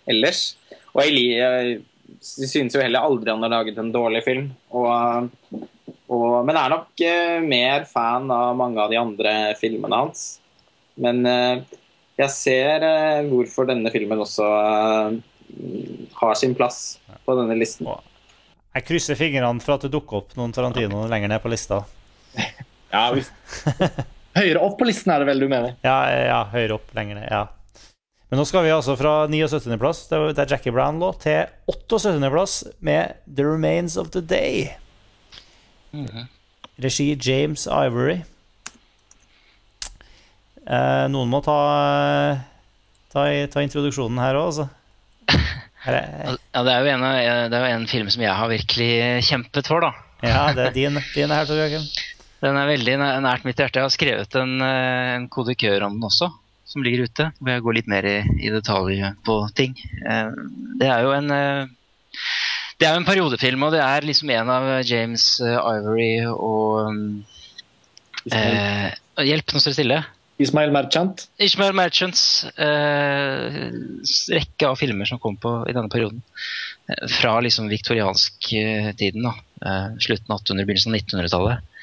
ellers. 0.10 0.50
Og 0.96 1.04
jeg, 1.06 1.38
jeg 1.38 1.78
synes 2.24 2.76
jo 2.76 2.82
heller 2.82 3.06
aldri 3.06 3.34
han 3.34 3.46
har 3.46 3.54
laget 3.60 3.78
en 3.82 3.94
dårlig 3.94 4.24
film. 4.26 4.50
Og, 4.72 5.30
og, 6.08 6.28
men 6.48 6.58
er 6.58 6.74
nok 6.74 7.06
eh, 7.06 7.38
mer 7.46 7.86
fan 7.90 8.32
av 8.34 8.58
mange 8.58 8.82
av 8.82 8.94
de 8.94 9.02
andre 9.02 9.38
filmene 9.60 10.06
hans. 10.06 10.28
Men 11.02 11.26
eh, 11.30 11.64
jeg 12.18 12.34
ser 12.34 12.86
eh, 12.86 13.26
hvorfor 13.30 13.70
denne 13.70 13.92
filmen 13.94 14.22
også 14.24 14.46
eh, 14.58 15.18
har 16.18 16.38
sin 16.40 16.56
plass 16.58 16.98
på 17.26 17.36
denne 17.38 17.58
listen. 17.60 17.90
Jeg 18.78 18.86
krysser 18.88 19.18
fingrene 19.18 19.64
for 19.64 19.78
at 19.78 19.86
det 19.86 19.94
dukker 19.94 20.22
opp 20.22 20.36
noen 20.38 20.54
Tarantino 20.54 21.06
lenger 21.10 21.34
ned 21.34 21.44
på 21.44 21.54
lista. 21.54 21.84
Ja, 22.88 23.10
hvis... 23.12 23.28
Høyere 24.38 24.62
opp 24.64 24.78
på 24.80 24.86
listen 24.88 25.12
er 25.12 25.20
det 25.20 25.28
vel 25.28 25.42
du 25.44 25.50
mener? 25.52 25.74
Ja, 25.84 25.98
ja 26.08 26.38
høyere 26.54 26.78
opp, 26.78 26.94
lenger 26.96 27.18
ned. 27.20 27.26
ja. 27.28 27.42
Men 28.32 28.40
nå 28.40 28.46
skal 28.48 28.64
vi 28.64 28.72
altså 28.72 28.96
fra 29.00 29.12
79.-plass, 29.28 30.06
der 30.08 30.48
Jackie 30.48 30.72
Brown 30.72 31.02
lå, 31.04 31.14
til 31.20 31.52
78.-plass 31.68 32.56
med 32.80 33.20
The 33.28 33.44
Remains 33.48 33.96
of 34.00 34.14
the 34.16 34.24
Day. 34.24 34.70
Regi 36.80 37.10
James 37.20 37.68
Ivory. 37.68 38.22
Eh, 40.68 41.06
noen 41.14 41.30
må 41.32 41.40
ta, 41.46 41.56
ta, 43.14 43.24
ta 43.54 43.64
introduksjonen 43.64 44.20
her 44.20 44.40
òg, 44.40 44.50
altså. 44.52 44.68
Ja, 45.88 46.64
det 46.68 46.72
er 46.74 46.82
jo 46.84 46.90
en, 46.92 47.04
av- 47.08 47.46
det 47.54 47.60
er 47.62 47.70
en 47.78 47.86
film 47.88 48.10
som 48.12 48.20
jeg 48.26 48.34
har 48.36 48.50
virkelig 48.52 48.90
kjempet 49.24 49.70
for, 49.70 49.86
da. 49.86 49.94
ja, 50.26 50.42
det 50.58 50.66
er 50.66 50.74
din, 50.76 50.98
din 51.14 51.32
her, 51.32 51.46
Tor 51.48 51.56
Jørgen. 51.62 51.86
Den 52.44 52.58
er 52.60 52.68
veldig 52.68 52.96
nært 53.24 53.46
mitt 53.48 53.58
hjerte. 53.62 53.80
Jeg 53.80 53.88
har 53.88 53.94
skrevet 53.96 54.36
en, 54.42 54.58
eh, 54.66 55.14
en 55.16 55.30
kodikør 55.32 55.86
om 55.88 55.96
den 55.96 56.04
også, 56.10 56.28
som 56.68 56.84
ligger 56.84 57.08
ute. 57.08 57.30
Hvor 57.40 57.54
jeg 57.54 57.64
går 57.64 57.78
litt 57.80 57.88
mer 57.94 58.06
i, 58.10 58.18
i 58.44 58.52
detalj 58.52 59.00
på 59.26 59.38
ting. 59.58 59.78
Eh, 60.04 60.36
Det 60.82 60.92
er 60.92 61.08
jo 61.08 61.16
en 61.16 61.32
eh, 61.32 61.72
Det 62.78 62.86
er 62.90 62.94
jo 62.98 63.00
en 63.06 63.08
periodefilm, 63.08 63.64
og 63.70 63.72
det 63.78 63.80
er 63.82 64.06
liksom 64.06 64.30
en 64.36 64.52
av 64.54 64.68
James 64.86 65.24
Ivory 65.42 66.12
og 66.30 67.24
eh, 68.34 68.92
Hjelp, 69.26 69.54
nå 69.56 69.62
står 69.64 69.72
det 69.74 69.80
stille. 69.80 70.04
Ismail 70.38 70.72
Merchant. 70.72 71.24
Ismail 71.42 71.74
Merchants 71.74 72.22
eh, 72.62 73.56
rekke 74.36 74.70
av 74.70 74.78
filmer 74.78 75.10
som 75.10 75.22
kom 75.22 75.38
på 75.42 75.54
i 75.66 75.74
denne 75.74 75.90
perioden. 75.90 76.22
Eh, 76.86 77.08
fra 77.18 77.40
liksom 77.42 77.72
viktoriansk-tiden. 77.72 79.26
da. 79.26 79.34
Eh, 79.66 79.98
slutten 80.06 80.30
av 80.30 80.44
800, 80.44 80.68
begynnelsen 80.68 80.94
av 80.94 81.02
1900-tallet. 81.02 81.74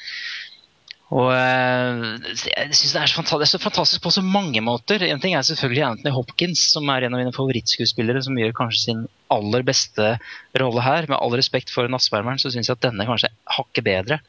Og 1.14 1.28
eh, 1.34 2.04
jeg 2.48 2.76
synes 2.78 2.94
det 2.94 3.00
er, 3.02 3.10
det 3.10 3.46
er 3.46 3.50
så 3.50 3.60
fantastisk 3.62 4.04
på 4.06 4.14
så 4.14 4.22
mange 4.24 4.62
måter. 4.64 5.02
En 5.06 5.20
ting 5.22 5.34
er 5.34 5.44
selvfølgelig 5.46 5.84
Anthony 5.88 6.14
Hopkins, 6.14 6.62
som 6.72 6.88
er 6.94 7.06
en 7.06 7.14
av 7.14 7.22
mine 7.22 7.34
favorittskuespillere, 7.34 8.22
som 8.24 8.38
gjør 8.38 8.54
kanskje 8.56 8.84
sin 8.86 9.02
aller 9.34 9.66
beste 9.66 10.14
rolle 10.62 10.86
her. 10.86 11.10
Med 11.10 11.18
all 11.18 11.34
respekt 11.34 11.74
for 11.74 11.90
Nattsvermeren, 11.90 12.40
så 12.42 12.54
syns 12.54 12.70
jeg 12.70 12.78
at 12.78 12.86
denne 12.86 13.06
kanskje 13.10 13.34
hakker 13.58 13.86
bedre. 13.86 14.22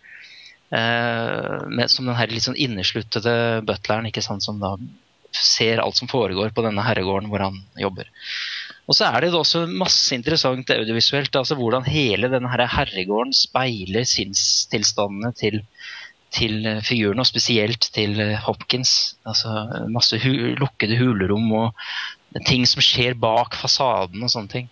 Eh, 0.76 1.68
med, 1.70 1.92
som 1.92 2.08
den 2.08 2.18
her 2.18 2.32
litt 2.32 2.46
sånn 2.48 2.60
innesluttede 2.60 3.62
butleren 3.68 4.10
ikke 4.10 4.24
sant, 4.26 4.44
som 4.44 4.60
da 4.60 4.76
ser 5.36 5.82
alt 5.84 6.00
som 6.00 6.10
foregår 6.10 6.54
på 6.56 6.64
denne 6.66 6.84
herregården 6.86 7.30
hvor 7.32 7.44
han 7.44 7.60
jobber. 7.80 8.10
Og 8.86 8.98
så 8.98 9.10
er 9.10 9.24
det 9.26 9.34
også 9.36 9.66
masse 9.68 10.16
interessant 10.16 10.70
audiovisuelt. 10.72 11.36
altså 11.36 11.58
Hvordan 11.60 11.88
hele 11.90 12.30
denne 12.32 12.52
her 12.52 12.66
herregården 12.72 13.34
speiler 13.36 14.08
sinnstilstandene 14.10 15.34
til, 15.38 15.62
til 16.36 16.60
figuren, 16.60 16.84
figurene, 16.86 17.26
og 17.26 17.30
spesielt 17.30 17.90
til 17.96 18.20
eh, 18.22 18.38
Hopkins. 18.48 19.16
altså 19.26 19.88
Masse 19.92 20.20
hu 20.24 20.56
lukkede 20.60 21.00
hulerom 21.00 21.52
og 21.56 22.46
ting 22.48 22.66
som 22.68 22.84
skjer 22.84 23.16
bak 23.16 23.56
fasaden 23.56 24.24
og 24.24 24.32
sånne 24.32 24.52
ting. 24.52 24.72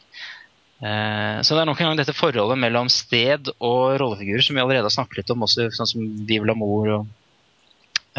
Eh, 0.84 1.42
Så 1.42 1.56
det 1.56 1.62
er 1.62 1.70
nok 1.70 1.80
en 1.80 1.92
gang 1.92 2.00
dette 2.00 2.16
forholdet 2.16 2.60
mellom 2.60 2.90
sted 2.92 3.48
og 3.56 3.96
rollefigurer, 4.02 4.44
som 4.44 4.58
vi 4.58 4.64
allerede 4.64 4.90
har 4.90 4.96
snakket 4.96 5.22
litt 5.22 5.32
om, 5.32 5.46
også 5.48 5.70
sånn 5.78 5.92
som 5.94 6.10
Vivel 6.28 6.52
l'amour 6.52 6.92
og 6.98 7.06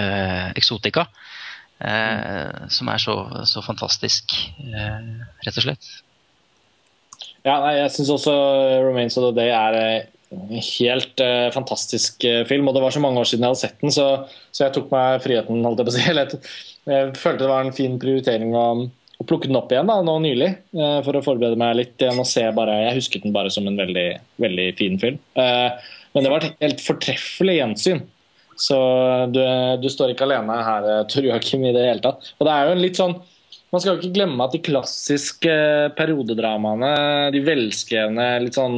uh, 0.00 0.48
Exotica, 0.56 1.04
eh, 1.84 2.64
som 2.72 2.90
er 2.90 3.02
så, 3.02 3.18
så 3.50 3.62
fantastisk, 3.64 4.32
uh, 4.64 5.28
rett 5.44 5.60
og 5.60 5.66
slett. 5.66 5.92
Ja, 7.44 7.58
nei, 7.60 7.76
jeg 7.82 7.92
syns 7.92 8.14
også 8.14 8.34
Remains 8.86 9.18
of 9.20 9.28
the 9.28 9.34
Day 9.36 9.52
er 9.52 9.76
en 10.32 10.54
helt 10.56 11.20
fantastisk 11.52 12.24
film. 12.48 12.70
Og 12.70 12.72
det 12.74 12.80
var 12.80 12.94
så 12.94 13.02
mange 13.04 13.20
år 13.20 13.28
siden 13.28 13.44
jeg 13.44 13.52
hadde 13.52 13.60
sett 13.60 13.82
den, 13.84 13.92
så, 13.92 14.06
så 14.48 14.64
jeg 14.64 14.72
tok 14.72 14.88
meg 14.94 15.20
friheten. 15.20 15.60
holdt 15.60 15.82
Jeg 15.82 15.90
på 15.90 15.92
å 15.92 15.98
si. 15.98 16.54
Jeg 16.94 17.12
følte 17.16 17.44
det 17.44 17.48
var 17.48 17.64
en 17.64 17.76
fin 17.76 17.94
prioritering 18.00 18.56
å, 18.56 18.64
å 19.20 19.26
plukket 19.28 19.50
den 19.50 19.58
opp 19.58 19.72
igjen 19.72 19.90
da, 19.90 20.00
nå 20.02 20.14
nylig. 20.24 20.50
eh, 20.74 20.96
for 21.06 21.16
å 21.18 21.22
forberede 21.24 21.58
meg 21.60 21.76
litt 21.78 22.02
igjen 22.02 22.18
og 22.18 22.26
se 22.28 22.44
bare 22.56 22.80
Jeg 22.82 22.96
husket 22.98 23.26
den 23.26 23.34
bare 23.34 23.52
som 23.52 23.66
en 23.70 23.78
veldig, 23.78 24.08
veldig 24.42 24.66
fin 24.78 24.98
film. 24.98 25.20
Eh, 25.38 25.92
men 26.14 26.26
det 26.26 26.32
var 26.32 26.44
et 26.46 26.64
helt 26.64 26.82
fortreffelig 26.82 27.58
gjensyn. 27.60 28.02
Så 28.60 28.76
du, 29.34 29.40
du 29.82 29.88
står 29.90 30.12
ikke 30.12 30.26
alene 30.28 30.58
her, 30.66 30.90
eh, 30.90 31.06
Tor 31.10 31.26
Joakim, 31.26 31.64
i 31.66 31.74
det 31.74 31.86
hele 31.88 32.04
tatt. 32.04 32.34
Og 32.38 32.46
det 32.46 32.54
er 32.54 32.66
jo 32.66 32.74
en 32.74 32.84
litt 32.84 33.00
sånn 33.00 33.16
man 33.74 33.82
skal 33.82 33.96
jo 33.96 34.04
ikke 34.04 34.14
glemme 34.14 34.44
at 34.44 34.52
de 34.54 34.60
klassiske 34.62 35.54
periodedramaene, 35.98 36.90
de 37.34 37.40
velskrevne, 37.42 38.26
litt 38.44 38.54
sånn 38.54 38.76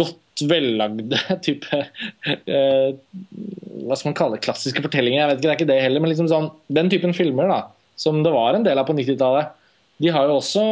godt 0.00 0.44
vellagde 0.48 1.18
type 1.44 1.76
eh, 1.76 2.94
Hva 3.84 3.98
skal 3.98 4.08
man 4.08 4.16
kalle 4.16 4.38
det? 4.38 4.44
Klassiske 4.46 4.82
fortellinger? 4.86 5.20
Jeg 5.20 5.28
vet 5.28 5.36
ikke, 5.38 5.44
det 5.44 5.52
er 5.52 5.58
ikke 5.58 5.70
det 5.74 5.80
heller, 5.84 6.00
men 6.00 6.14
liksom 6.14 6.30
sånn, 6.30 6.48
den 6.72 6.88
typen 6.92 7.12
filmer 7.16 7.52
da, 7.52 7.60
som 7.96 8.22
det 8.24 8.32
var 8.34 8.56
en 8.56 8.66
del 8.66 8.80
av 8.80 8.88
på 8.88 8.96
90-tallet, 8.96 9.52
de 10.02 10.10
har 10.10 10.26
jo 10.26 10.40
også 10.40 10.62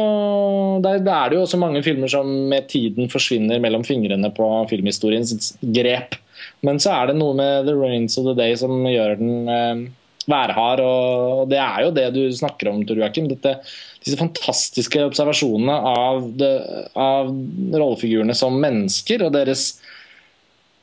der, 0.83 0.99
der 0.99 1.13
er 1.15 1.31
det 1.31 1.37
jo 1.37 1.45
også 1.45 1.59
mange 1.61 1.79
filmer 1.85 2.11
som 2.11 2.27
med 2.51 2.67
tiden 2.71 3.07
forsvinner 3.11 3.61
mellom 3.63 3.85
fingrene 3.87 4.29
på 4.35 4.47
filmhistoriens 4.71 5.53
grep. 5.63 6.17
Men 6.65 6.79
så 6.83 6.91
er 6.91 7.11
det 7.11 7.19
noe 7.19 7.35
med 7.37 7.69
The 7.69 7.75
Rains 7.77 8.17
of 8.19 8.27
the 8.27 8.35
Day 8.35 8.57
som 8.59 8.83
gjør 8.83 9.15
den 9.21 9.47
eh, 9.47 9.85
værhard. 10.27 10.83
Og 10.83 11.47
det 11.51 11.59
er 11.61 11.85
jo 11.85 11.95
det 11.95 12.09
du 12.15 12.21
snakker 12.35 12.71
om, 12.71 12.83
Tor 12.87 12.99
Joakim. 12.99 13.29
Disse 13.31 14.19
fantastiske 14.19 15.05
observasjonene 15.07 15.75
av, 15.93 16.27
det, 16.39 16.53
av 16.99 17.31
rollefigurene 17.31 18.35
som 18.37 18.59
mennesker 18.59 19.23
og 19.23 19.35
deres 19.37 19.69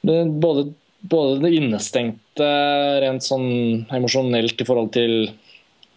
både, 0.00 0.70
både 1.12 1.42
det 1.44 1.54
innestengte 1.58 2.50
rent 3.04 3.24
sånn 3.26 3.84
emosjonelt 3.92 4.60
i 4.60 4.68
forhold 4.68 4.92
til 4.96 5.16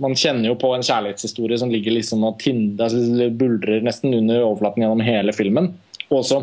Man 0.02 0.16
kjenner 0.18 0.50
jo 0.50 0.58
på 0.60 0.72
en 0.74 0.86
kjærlighetshistorie 0.86 1.60
som 1.62 1.72
ligger 1.72 1.94
liksom 1.94 2.24
og 2.26 2.40
tinder, 2.42 2.88
altså 2.88 3.30
buldrer 3.38 3.86
nesten 3.86 4.16
under 4.18 4.42
overflaten 4.42 4.84
gjennom 4.84 5.04
hele 5.06 5.36
filmen. 5.36 5.70
Og 6.10 6.24
også 6.24 6.42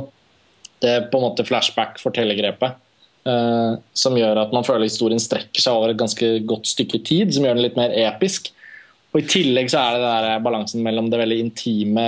det 0.81 0.95
på 1.11 1.19
en 1.19 1.27
måte 1.27 1.47
flashback-fortellergrepet. 1.49 2.79
eh, 3.29 3.73
som 3.93 4.17
gjør 4.17 4.39
at 4.41 4.53
man 4.57 4.65
føler 4.65 4.89
historien 4.89 5.21
strekker 5.21 5.61
seg 5.61 5.77
over 5.77 5.93
et 5.93 5.99
ganske 6.01 6.29
godt 6.49 6.71
stykke 6.71 7.03
tid, 7.05 7.35
som 7.35 7.45
gjør 7.45 7.59
den 7.59 7.67
litt 7.67 7.77
mer 7.77 7.93
episk. 8.07 8.49
Og 9.13 9.21
I 9.21 9.29
tillegg 9.29 9.69
så 9.69 9.83
er 9.83 9.99
det 9.99 10.07
der 10.07 10.45
balansen 10.45 10.85
mellom 10.87 11.11
det 11.11 11.21
veldig 11.21 11.41
intime 11.43 12.07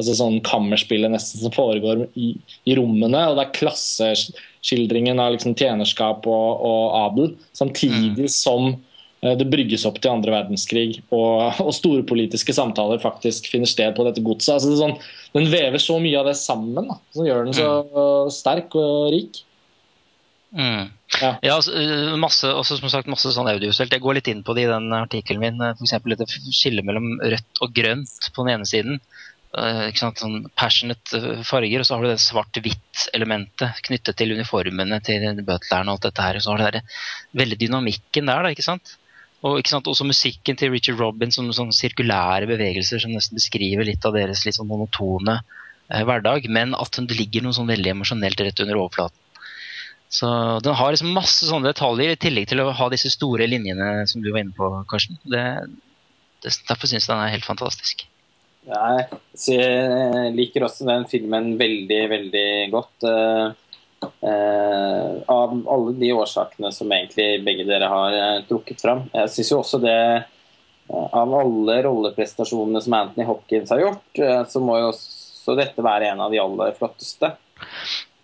altså 0.00 0.16
sånn 0.16 0.38
kammerspillet 0.46 1.12
nesten 1.12 1.42
som 1.42 1.52
foregår 1.54 2.06
i, 2.18 2.32
i 2.68 2.76
rommene, 2.78 3.24
og 3.28 3.36
det 3.36 3.44
er 3.44 3.56
klasseskildringen 3.58 5.20
av 5.20 5.34
liksom 5.34 5.56
tjenerskap 5.58 6.26
og, 6.30 6.64
og 6.64 6.84
adel, 7.02 7.34
samtidig 7.56 8.30
som 8.32 8.70
eh, 8.72 8.78
det 9.20 9.48
brygges 9.52 9.82
opp 9.84 9.98
til 10.00 10.14
andre 10.14 10.32
verdenskrig 10.32 11.02
og, 11.12 11.50
og 11.66 11.74
store 11.76 12.06
politiske 12.08 12.54
samtaler 12.56 13.02
faktisk 13.02 13.50
finner 13.52 13.68
sted 13.68 13.92
på 13.96 14.06
dette 14.06 14.24
godset. 14.24 14.54
Altså, 14.56 14.70
det 14.72 14.80
sånn, 14.80 14.96
den 15.36 15.50
vever 15.52 15.82
så 15.82 15.98
mye 16.00 16.22
av 16.22 16.30
det 16.30 16.38
sammen, 16.40 16.88
da, 16.88 16.96
som 17.16 17.28
gjør 17.28 17.46
den 17.46 17.58
så 17.58 17.70
sterk 18.32 18.76
og 18.80 19.10
rik. 19.12 19.42
Mm. 20.50 20.90
Ja. 21.20 21.30
Ja, 21.42 21.54
altså, 21.56 21.72
øh, 21.74 22.16
masse, 22.18 22.48
også 22.54 22.78
som 22.78 22.90
sagt 22.90 23.10
masse 23.10 23.30
sånn 23.34 23.48
audiovisuelt. 23.50 23.92
Jeg 23.94 24.02
går 24.02 24.18
litt 24.18 24.30
inn 24.30 24.44
på 24.46 24.54
det 24.56 24.66
i 24.66 24.70
den 24.70 24.90
artikkelen 24.94 25.42
min. 25.42 25.58
F.eks. 25.58 25.78
For 25.78 25.88
eksempel 25.88 26.14
dette 26.14 26.54
skillet 26.54 26.86
mellom 26.86 27.12
rødt 27.20 27.62
og 27.64 27.74
grønt 27.74 28.30
på 28.34 28.46
den 28.46 28.54
ene 28.54 28.68
siden. 28.68 29.00
Eh, 29.58 29.82
ikke 29.90 30.04
sant? 30.04 30.22
Sånn 30.22 30.46
passionate 30.58 31.18
eh, 31.18 31.42
farger, 31.46 31.82
og 31.82 31.88
så 31.88 31.96
har 31.96 32.06
du 32.06 32.12
det 32.12 32.22
svart-hvitt-elementet 32.22 33.82
knyttet 33.88 34.18
til 34.20 34.36
uniformene 34.38 35.00
til 35.06 35.42
butleren 35.42 35.90
og 35.90 35.98
alt 35.98 36.08
dette 36.08 36.26
her. 36.26 36.38
Og 36.38 36.46
så 36.46 36.54
har 36.54 36.62
du 36.62 36.78
den 36.78 36.90
veldig 37.42 37.60
dynamikken 37.64 38.30
der, 38.30 38.46
da, 38.46 38.54
ikke 38.54 38.66
sant? 38.66 38.96
Og 39.46 39.62
også 39.64 40.04
musikken 40.04 40.58
til 40.60 40.72
Richard 40.74 41.00
Robin 41.00 41.32
som 41.32 41.48
sånn 41.56 41.72
sirkulære 41.72 42.48
bevegelser 42.50 43.00
som 43.00 43.14
nesten 43.14 43.38
beskriver 43.38 43.88
litt 43.88 44.04
av 44.04 44.18
deres 44.18 44.44
litt 44.44 44.58
sånn 44.58 44.68
monotone 44.68 45.38
eh, 45.38 46.02
hverdag, 46.04 46.48
men 46.52 46.76
at 46.76 47.00
det 47.00 47.16
ligger 47.16 47.46
noe 47.46 47.56
sånn 47.56 47.70
veldig 47.70 47.94
emosjonelt 47.94 48.42
rett 48.44 48.60
under 48.60 48.82
overflaten. 48.82 49.16
Så 50.10 50.28
den 50.64 50.74
har 50.74 50.90
liksom 50.92 51.14
masse 51.14 51.46
sånne 51.46 51.70
detaljer, 51.70 52.12
i 52.12 52.20
tillegg 52.20 52.50
til 52.50 52.64
å 52.64 52.72
ha 52.74 52.88
disse 52.90 53.12
store 53.14 53.46
linjene 53.48 54.08
som 54.10 54.20
du 54.24 54.32
var 54.32 54.42
inne 54.42 54.56
på, 54.56 54.68
Karsten. 54.90 55.20
Det, 55.22 55.44
det, 56.42 56.54
derfor 56.68 56.90
syns 56.90 57.06
jeg 57.06 57.14
den 57.14 57.22
er 57.22 57.34
helt 57.36 57.46
fantastisk. 57.46 58.04
Ja, 58.68 59.06
jeg 59.38 60.34
liker 60.36 60.66
også 60.66 60.84
den 60.88 61.06
filmen 61.08 61.54
veldig, 61.60 62.00
veldig 62.10 62.48
godt. 62.74 63.06
Eh, 64.06 65.22
av 65.26 65.54
alle 65.68 65.92
de 65.92 66.12
årsakene 66.12 66.72
som 66.72 66.92
egentlig 66.92 67.44
begge 67.46 67.66
dere 67.68 67.88
har 67.90 68.16
eh, 68.16 68.42
trukket 68.48 68.82
fram. 68.82 69.06
Jeg 69.12 69.32
syns 69.34 69.52
jo 69.52 69.62
også 69.62 69.82
det 69.82 69.96
eh, 69.96 70.28
Av 70.90 71.30
alle 71.38 71.76
rolleprestasjonene 71.86 72.80
som 72.82 72.96
Anthony 72.98 73.26
Hopkins 73.28 73.70
har 73.70 73.78
gjort, 73.84 74.18
eh, 74.18 74.40
så 74.50 74.62
må 74.64 74.78
jo 74.80 74.88
også 74.90 75.54
dette 75.58 75.84
være 75.86 76.10
en 76.10 76.22
av 76.24 76.32
de 76.32 76.40
aller 76.42 76.74
flotteste. 76.78 77.30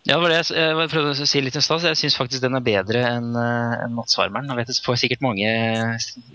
Ja, 0.07 0.15
det 0.15 0.23
var 0.23 0.31
det 0.31 0.37
jeg, 0.39 0.55
jeg 0.55 0.91
prøvde 0.93 1.13
å 1.17 1.27
si 1.27 1.41
litt 1.43 1.57
i 1.59 1.61
stad. 1.65 1.83
Jeg 1.89 1.99
syns 1.99 2.15
faktisk 2.15 2.43
den 2.45 2.55
er 2.55 2.63
bedre 2.63 3.01
enn 3.09 3.33
en 3.35 3.97
Nattsvarmeren. 3.97 4.47
Jeg 4.53 4.61
vet 4.61 4.69
det 4.71 4.77
får 4.85 5.01
sikkert 5.03 5.25
mange 5.25 5.49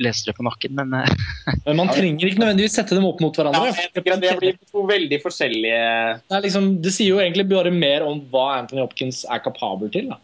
lesere 0.01 0.33
på 0.35 0.43
nakken, 0.43 0.73
men 0.75 0.91
eh, 0.99 1.13
Men 1.69 1.79
man 1.79 1.91
trenger 1.93 2.27
ikke 2.27 2.41
nødvendigvis 2.41 2.75
sette 2.75 2.97
dem 2.97 3.07
opp 3.07 3.21
mot 3.23 3.37
hverandre. 3.39 3.71
Ja, 3.71 3.87
det 3.95 4.33
blir 4.41 4.57
to 4.67 4.83
veldig 4.89 5.21
forskjellige 5.23 5.79
Det, 6.25 6.35
er 6.35 6.43
liksom, 6.43 6.67
det 6.83 6.91
sier 6.97 7.13
jo 7.13 7.21
egentlig 7.23 7.47
bare 7.53 7.71
mer 7.71 8.03
om 8.09 8.19
hva 8.33 8.57
Anthony 8.57 8.83
Hopkins 8.83 9.23
er 9.31 9.43
kapabel 9.45 9.91
til. 9.93 10.11
Da. 10.11 10.19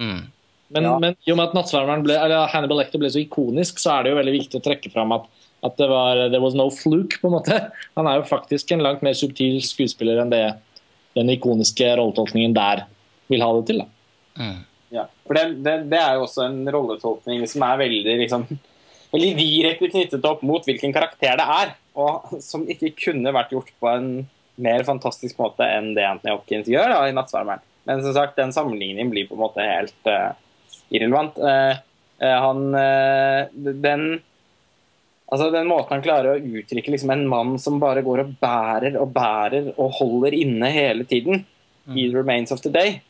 mm, 0.00 0.22
Men, 0.72 0.88
Ja. 0.88 0.98
men 0.98 1.20
i 1.26 1.34
og 1.34 1.36
med 1.36 1.50
at 1.50 1.56
Nattsvarmeren 1.60 2.04
ble, 2.06 2.16
eller 2.16 2.48
Hannibal 2.48 2.80
Lecter 2.80 3.02
ble 3.02 3.12
så 3.12 3.20
ikonisk, 3.20 3.76
så 3.82 3.98
er 3.98 4.06
det 4.06 4.14
jo 4.14 4.20
veldig 4.22 4.38
viktig 4.40 4.58
å 4.62 4.64
trekke 4.70 4.92
fram 4.96 5.12
at 5.20 5.28
At 5.64 5.76
det 5.80 5.86
var 5.88 6.28
there 6.30 6.40
was 6.40 6.54
no 6.54 6.66
fluke, 6.70 7.16
på 7.20 7.28
en 7.28 7.32
måte. 7.36 7.56
Han 7.96 8.06
er 8.06 8.18
jo 8.20 8.26
faktisk 8.28 8.70
en 8.72 8.82
langt 8.84 9.00
mer 9.02 9.14
subtil 9.16 9.56
skuespiller 9.64 10.20
enn 10.22 10.30
det 10.30 10.42
den 11.16 11.32
ikoniske 11.32 11.88
rolletolkningen 11.98 12.54
der 12.56 12.84
vil 13.30 13.42
ha 13.42 13.50
det 13.56 13.66
til. 13.70 13.82
da. 13.82 13.88
Mm. 14.36 14.58
Ja. 14.94 15.06
For 15.26 15.38
det, 15.38 15.44
det, 15.64 15.76
det 15.90 15.98
er 16.00 16.16
jo 16.16 16.26
også 16.26 16.46
en 16.46 16.62
rolletolkning 16.72 17.44
som 17.50 17.64
er 17.66 17.80
veldig 17.82 18.16
liksom, 18.22 18.46
veldig 19.14 19.32
direkte 19.40 19.90
knyttet 19.92 20.28
opp 20.28 20.44
mot 20.46 20.66
hvilken 20.66 20.94
karakter 20.94 21.38
det 21.40 21.48
er, 21.56 21.74
og 21.98 22.30
som 22.50 22.66
ikke 22.70 22.94
kunne 23.08 23.34
vært 23.34 23.54
gjort 23.56 23.72
på 23.80 23.92
en 23.92 24.10
mer 24.62 24.86
fantastisk 24.88 25.36
måte 25.40 25.66
enn 25.68 25.92
det 25.96 26.06
Anthony 26.08 26.32
Hopkins 26.32 26.70
gjør 26.70 26.94
da, 26.94 27.00
i 27.04 27.12
'Nattsvermeren'. 27.12 27.64
Men 27.86 28.00
som 28.02 28.14
sagt, 28.16 28.38
den 28.38 28.54
sammenligningen 28.54 29.12
blir 29.12 29.28
på 29.28 29.36
en 29.36 29.42
måte 29.44 29.62
helt 29.62 30.08
uh, 30.08 30.32
irrelevant. 30.90 31.36
Uh, 31.38 31.76
uh, 32.18 32.38
han 32.42 32.72
Den 33.52 34.06
Altså 35.26 35.48
Den 35.50 35.66
måten 35.66 35.96
han 35.96 36.04
klarer 36.04 36.36
å 36.36 36.58
uttrykke 36.60 36.92
liksom 36.94 37.10
en 37.10 37.26
mann 37.28 37.56
som 37.58 37.80
bare 37.82 38.04
går 38.06 38.22
og 38.22 38.34
bærer 38.42 38.98
og 39.00 39.10
bærer 39.14 39.72
og 39.74 39.96
holder 39.98 40.36
inne 40.38 40.70
hele 40.70 41.06
tiden 41.08 41.42
i 41.90 42.08
The 42.08 42.20
Remains 42.20 42.54
of 42.54 42.62
the 42.62 42.70
Day, 42.74 43.00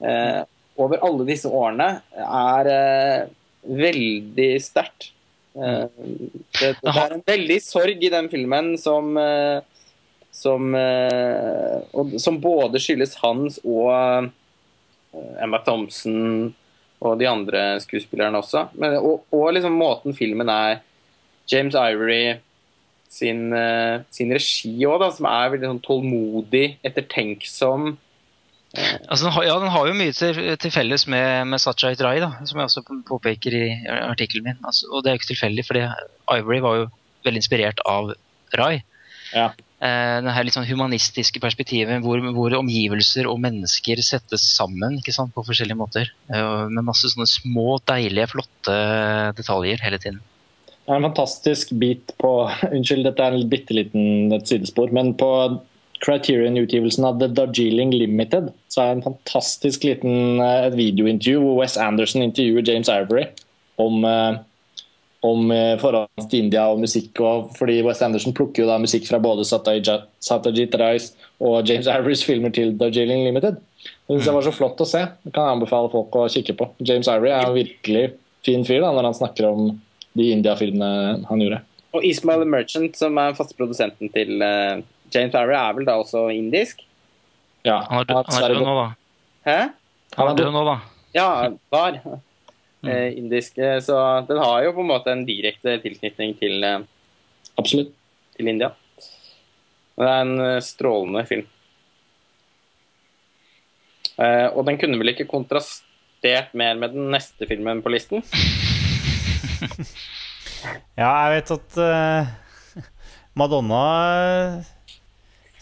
eh, 0.00 0.42
over 0.80 1.00
alle 1.04 1.24
disse 1.28 1.48
årene, 1.48 1.88
er 2.16 2.70
eh, 2.72 3.28
veldig 3.68 4.50
sterkt. 4.64 5.10
Eh, 5.56 5.84
det, 6.60 6.70
det 6.80 6.92
er 6.92 7.16
en 7.16 7.24
veldig 7.28 7.58
sorg 7.64 8.04
i 8.04 8.12
den 8.12 8.30
filmen 8.32 8.74
som 8.80 9.16
eh, 9.20 9.64
som, 10.36 10.74
eh, 10.74 11.78
og, 11.96 12.20
som 12.20 12.40
både 12.40 12.80
skyldes 12.82 13.16
hans 13.22 13.56
og 13.64 13.88
eh, 13.94 14.26
Emma 15.40 15.62
Thompson 15.64 16.50
og 17.00 17.16
de 17.20 17.28
andre 17.28 17.62
skuespillerne 17.80 18.42
også. 18.42 18.66
Men, 18.76 18.98
og, 19.00 19.24
og 19.32 19.54
liksom 19.56 19.78
måten 19.80 20.16
filmen 20.16 20.50
er 20.52 20.82
James 21.50 21.76
Ivory 21.78 22.38
sin, 23.12 23.52
eh, 23.54 24.02
sin 24.10 24.32
regi 24.34 24.74
òg, 24.88 25.04
som 25.14 25.28
er 25.30 25.52
veldig 25.54 25.70
sånn 25.70 25.84
tålmodig, 25.84 26.66
ettertenksom. 26.86 27.94
Altså, 28.76 29.22
den, 29.24 29.32
har, 29.32 29.44
ja, 29.46 29.54
den 29.62 29.72
har 29.72 29.86
jo 29.88 29.96
mye 29.96 30.12
til, 30.12 30.40
til 30.60 30.72
felles 30.74 31.06
med, 31.08 31.46
med 31.48 31.62
Sacha 31.62 31.94
Rai, 32.04 32.18
da, 32.20 32.34
som 32.44 32.60
jeg 32.60 32.68
også 32.68 32.82
påpeker 33.08 33.56
i 33.56 33.66
artikkelen 33.86 34.50
min. 34.50 34.58
Altså, 34.66 34.90
og 34.90 35.04
det 35.04 35.10
er 35.10 35.16
jo 35.16 35.22
ikke 35.22 35.32
tilfeldig, 35.32 35.64
fordi 35.68 35.86
Ivory 36.34 36.60
var 36.64 36.82
jo 36.82 36.90
veldig 37.24 37.40
inspirert 37.40 37.80
av 37.88 38.12
Rai. 38.58 38.82
Ja. 39.32 39.48
Eh, 39.76 40.18
det 40.24 40.32
her 40.32 40.46
litt 40.46 40.56
sånn 40.56 40.68
humanistiske 40.68 41.40
perspektivet 41.42 42.00
hvor, 42.04 42.20
hvor, 42.32 42.54
omgivelser 42.56 43.26
og 43.28 43.40
mennesker 43.44 44.00
settes 44.04 44.46
sammen 44.54 44.96
ikke 45.00 45.12
sant, 45.12 45.34
på 45.34 45.44
forskjellige 45.46 45.78
måter. 45.78 46.12
Eh, 46.32 46.68
med 46.68 46.86
masse 46.86 47.10
sånne 47.12 47.28
små, 47.30 47.76
deilige, 47.88 48.30
flotte 48.32 48.76
detaljer 49.40 49.84
hele 49.84 50.00
tiden. 50.02 50.22
Det 50.86 50.94
er 50.94 51.00
en 51.00 51.08
fantastisk 51.08 51.72
bit 51.80 52.12
på 52.22 52.32
Unnskyld, 52.74 53.06
dette 53.08 53.24
er 53.24 53.34
en 53.34 53.48
bitte 53.50 53.74
liten 53.74 54.36
sidespor, 54.46 54.92
men 54.94 55.14
på 55.18 55.30
Criterion-utgivelsen 56.04 57.06
av 57.08 57.18
The 57.18 57.28
Darjeeling 57.34 57.90
Limited 57.96 58.52
så 58.70 58.82
er 58.82 58.90
det 58.90 58.98
en 58.98 59.06
fantastisk 59.08 59.86
liten 59.88 60.42
et 60.44 60.76
videointervju 60.76 61.40
hvor 61.42 61.62
Wes 61.62 61.78
Anderson 61.80 62.22
intervjuer 62.22 62.68
James 62.68 62.90
Ivory 62.92 63.24
om, 63.80 64.04
om 65.24 65.54
forholdet 65.80 66.28
til 66.28 66.44
India 66.44 66.66
og 66.68 66.82
musikk. 66.84 67.16
Og 67.24 67.48
fordi 67.56 67.78
Wes 67.86 68.04
Anderson 68.04 68.36
plukker 68.36 68.62
jo 68.62 68.68
da 68.68 68.76
musikk 68.82 69.08
fra 69.08 69.22
både 69.24 69.48
Satajit 69.48 70.76
Rice 70.82 71.16
og 71.40 71.64
James 71.64 71.88
Ivorys 71.88 72.26
filmer 72.28 72.52
til 72.52 72.76
Darjeeling 72.76 73.24
Limited. 73.24 73.56
Det 73.56 74.18
synes 74.18 74.28
jeg 74.28 74.36
var 74.36 74.46
så 74.46 74.54
flott 74.54 74.84
å 74.84 74.90
se. 74.92 75.02
Det 75.24 75.32
kan 75.32 75.48
jeg 75.48 75.56
anbefale 75.56 75.90
folk 75.96 76.20
å 76.20 76.28
kikke 76.36 76.58
på. 76.60 76.70
James 76.84 77.08
Ivory 77.08 77.32
er 77.32 77.48
en 77.48 77.56
virkelig 77.56 78.06
fin 78.46 78.68
fyr 78.68 78.84
da, 78.84 78.92
når 78.92 79.10
han 79.10 79.20
snakker 79.24 79.48
om 79.48 79.72
de 80.16 80.30
India-filmene 80.32 81.24
han 81.28 81.42
gjorde. 81.42 81.62
Og 81.96 82.04
Ismail 82.04 82.44
Merchant, 82.48 82.96
som 82.98 83.16
er 83.20 83.36
faste 83.36 83.56
produsenten 83.56 84.10
til 84.12 84.42
uh, 84.42 84.82
Jane 85.12 85.32
Farrow, 85.32 85.56
er 85.56 85.76
vel 85.78 85.88
da 85.88 85.96
også 86.00 86.26
indisk? 86.34 86.82
Ja. 87.66 87.80
Han 87.90 88.02
er, 88.02 88.08
død, 88.08 88.32
han 88.32 88.44
er 88.44 88.54
død 88.54 88.64
nå, 88.64 88.76
da. 88.78 88.86
Hæ? 89.46 89.58
Han 90.16 90.30
er 90.30 90.40
død 90.40 90.52
nå, 90.54 90.64
da. 90.68 90.76
Ja, 91.16 91.28
var. 91.72 92.00
Uh, 92.86 93.08
indisk. 93.16 93.56
Så 93.82 94.00
den 94.28 94.42
har 94.42 94.66
jo 94.66 94.76
på 94.76 94.84
en 94.84 94.92
måte 94.92 95.12
en 95.12 95.24
direkte 95.28 95.78
tilknytning 95.84 96.36
til, 96.40 96.60
uh, 96.64 96.84
Absolutt. 97.56 97.94
til 98.36 98.52
India. 98.52 98.72
Det 99.96 100.08
er 100.12 100.22
en 100.26 100.60
strålende 100.60 101.22
film. 101.24 101.46
og 104.18 104.60
den 104.64 104.78
kunne 104.80 104.98
vel 105.00 105.12
ikke 105.12 105.24
kontrastert 105.28 106.52
mer 106.52 106.76
med 106.76 106.92
den 106.92 107.10
neste 107.12 107.48
filmen 107.48 107.80
på 107.84 107.92
listen? 107.92 108.24
ja, 111.00 111.10
jeg 111.10 111.36
vet 111.36 111.52
at 111.56 111.78
uh, 111.80 112.82
Madonna 113.40 113.82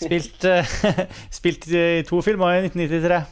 spilte 0.01 0.59
uh, 0.89 1.03
spilt 1.33 1.69
i 1.71 2.03
to 2.09 2.21
filmer 2.25 2.59
i 2.59 2.65
1993. 2.67 3.23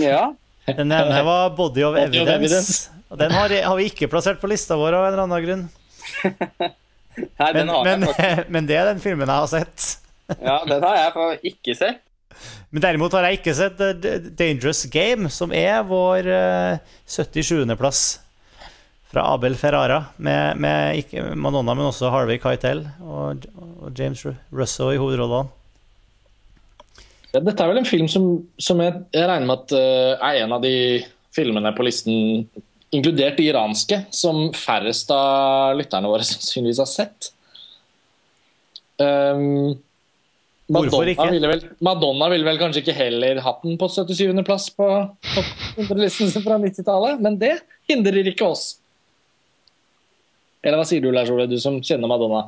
Ja. 0.00 0.30
Den 0.70 0.92
ene 0.92 1.22
var 1.26 1.50
'Body 1.56 1.82
of 1.82 1.96
Body 1.96 2.20
of 2.20 2.28
Evidence'. 2.28 2.34
Evidence. 2.36 2.90
Og 3.10 3.18
den 3.18 3.32
har, 3.34 3.50
har, 3.50 3.76
vi 3.76 3.88
ikke 3.90 4.06
plassert 4.06 4.38
på 4.38 4.46
lista 4.46 4.76
vår 4.78 4.94
av 4.94 5.06
en 5.08 5.12
eller 5.12 5.24
annen 5.24 5.46
grunn. 5.46 5.64
Nei, 6.22 7.48
Men, 7.52 7.56
den 7.58 7.72
har 7.74 7.88
men, 7.88 8.44
men 8.54 8.68
det 8.68 8.76
er 8.78 8.86
den 8.92 9.02
filmen 9.02 9.26
jeg 9.26 9.42
har 9.42 9.50
sett. 9.50 9.86
Ja, 10.38 10.60
den 10.68 10.84
har 10.84 10.94
jeg 11.00 11.40
ikke 11.50 11.74
sett. 11.74 12.04
Men 12.70 12.84
derimot 12.84 13.12
har 13.16 13.26
jeg 13.26 13.40
ikke 13.40 13.54
sett 13.58 13.80
Dangerous 14.38 14.84
Game, 14.92 15.30
som 15.32 15.50
er 15.50 15.82
vår 15.88 16.28
uh, 16.30 17.00
77.-plass 17.10 18.20
fra 19.10 19.24
Abel 19.34 19.56
Ferrara, 19.58 20.04
med, 20.22 20.58
med 20.62 21.00
ikke 21.02 21.32
Madonna, 21.34 21.74
men 21.74 21.88
også 21.88 22.12
Harvey 22.14 22.38
Keitel 22.42 22.84
og, 23.02 23.46
og 23.82 23.98
James 23.98 24.22
Russo 24.54 24.92
i 24.94 25.00
hovedrollene. 25.00 25.50
Ja, 27.30 27.42
dette 27.42 27.62
er 27.62 27.70
vel 27.70 27.78
en 27.82 27.86
film 27.86 28.08
som, 28.10 28.26
som 28.58 28.80
jeg, 28.82 29.04
jeg 29.14 29.26
regner 29.30 29.46
med 29.46 29.60
at 29.62 29.74
uh, 29.74 30.30
er 30.30 30.40
en 30.44 30.54
av 30.56 30.62
de 30.64 30.74
filmene 31.34 31.70
på 31.76 31.86
listen, 31.86 32.48
inkludert 32.94 33.38
de 33.38 33.46
iranske, 33.50 34.00
som 34.14 34.48
færrest 34.56 35.12
av 35.14 35.76
lytterne 35.78 36.10
våre 36.10 36.26
sannsynligvis 36.30 36.82
har 36.82 36.90
sett. 36.90 37.30
Um, 39.00 39.78
Madonna? 40.70 41.30
Ville 41.30 41.50
vel, 41.50 41.64
Madonna 41.82 42.28
ville 42.30 42.46
vel 42.46 42.58
kanskje 42.60 42.84
ikke 42.84 42.94
heller 42.94 43.40
hatt 43.42 43.64
den 43.66 43.78
på 43.78 43.88
77. 43.90 44.42
plass 44.46 44.68
på 44.74 44.86
topp 45.32 45.80
100-listen 45.82 46.30
fra 46.46 46.58
90-tallet, 46.62 47.22
men 47.22 47.38
det 47.42 47.56
hindrer 47.90 48.30
ikke 48.30 48.50
oss. 48.50 48.79
Eller 50.64 50.76
hva 50.80 50.86
sier 50.88 51.00
du, 51.04 51.10
Lars 51.14 51.30
Ole, 51.32 51.46
du 51.48 51.56
som 51.60 51.78
kjenner 51.80 52.10
Madonna? 52.10 52.42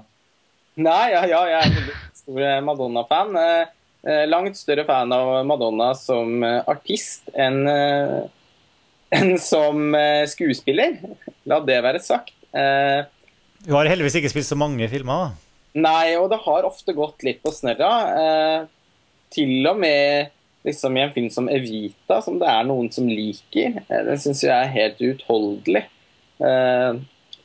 Nei, 0.82 1.12
ja, 1.12 1.22
ja, 1.28 1.40
jeg 1.48 1.58
er 1.58 1.68
en 1.68 1.76
veldig 1.78 1.96
stor 2.16 2.42
eh, 2.48 2.58
Madonna-fan. 2.64 3.34
Eh, 3.40 3.72
eh, 4.08 4.24
langt 4.28 4.56
større 4.56 4.84
fan 4.88 5.12
av 5.16 5.32
Madonna 5.48 5.90
som 5.98 6.44
artist 6.44 7.28
enn 7.34 7.62
enn 9.12 9.34
som 9.40 9.92
skuespiller. 10.32 10.94
La 11.48 11.58
det 11.60 11.80
være 11.84 12.00
sagt. 12.00 12.32
Eh, 12.56 13.02
Hun 13.66 13.76
har 13.76 13.90
heldigvis 13.92 14.16
ikke 14.20 14.30
spilt 14.32 14.48
så 14.48 14.56
mange 14.58 14.88
filmer. 14.92 15.26
da. 15.28 15.50
Nei, 15.84 16.14
og 16.20 16.28
det 16.32 16.40
har 16.44 16.66
ofte 16.68 16.92
gått 16.96 17.24
litt 17.24 17.42
på 17.44 17.52
snørra. 17.52 17.90
Eh, 18.22 18.64
til 19.32 19.68
og 19.68 19.78
med 19.80 20.32
liksom 20.68 20.96
i 20.96 21.02
en 21.04 21.12
film 21.14 21.28
som 21.32 21.48
Evita, 21.52 22.20
som 22.24 22.36
det 22.40 22.48
er 22.48 22.64
noen 22.68 22.88
som 22.92 23.08
liker. 23.08 23.80
Den 23.88 24.20
syns 24.20 24.44
jeg 24.44 24.52
er 24.52 24.72
helt 24.76 25.00
uutholdelig. 25.00 25.84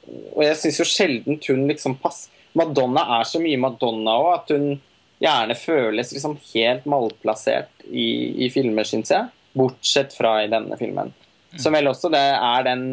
Og 0.08 0.44
jeg 0.46 0.58
syns 0.62 0.82
jo 0.82 0.88
sjelden 0.88 1.40
hun 1.50 1.66
liksom 1.70 1.98
passer 2.02 2.34
Madonna 2.58 3.04
er 3.20 3.28
så 3.28 3.40
mye 3.42 3.60
Madonna 3.62 4.16
òg, 4.18 4.30
at 4.34 4.54
hun 4.56 4.80
gjerne 5.22 5.58
føles 5.58 6.14
liksom 6.14 6.38
helt 6.54 6.86
malplassert 6.90 7.86
i, 7.86 8.08
i 8.46 8.50
filmer, 8.54 8.88
syns 8.88 9.12
jeg. 9.14 9.30
Bortsett 9.58 10.16
fra 10.18 10.40
i 10.44 10.50
denne 10.50 10.78
filmen. 10.80 11.12
Som 11.58 11.78
vel 11.78 11.90
også 11.90 12.12
det 12.14 12.22
er 12.22 12.66
den 12.68 12.84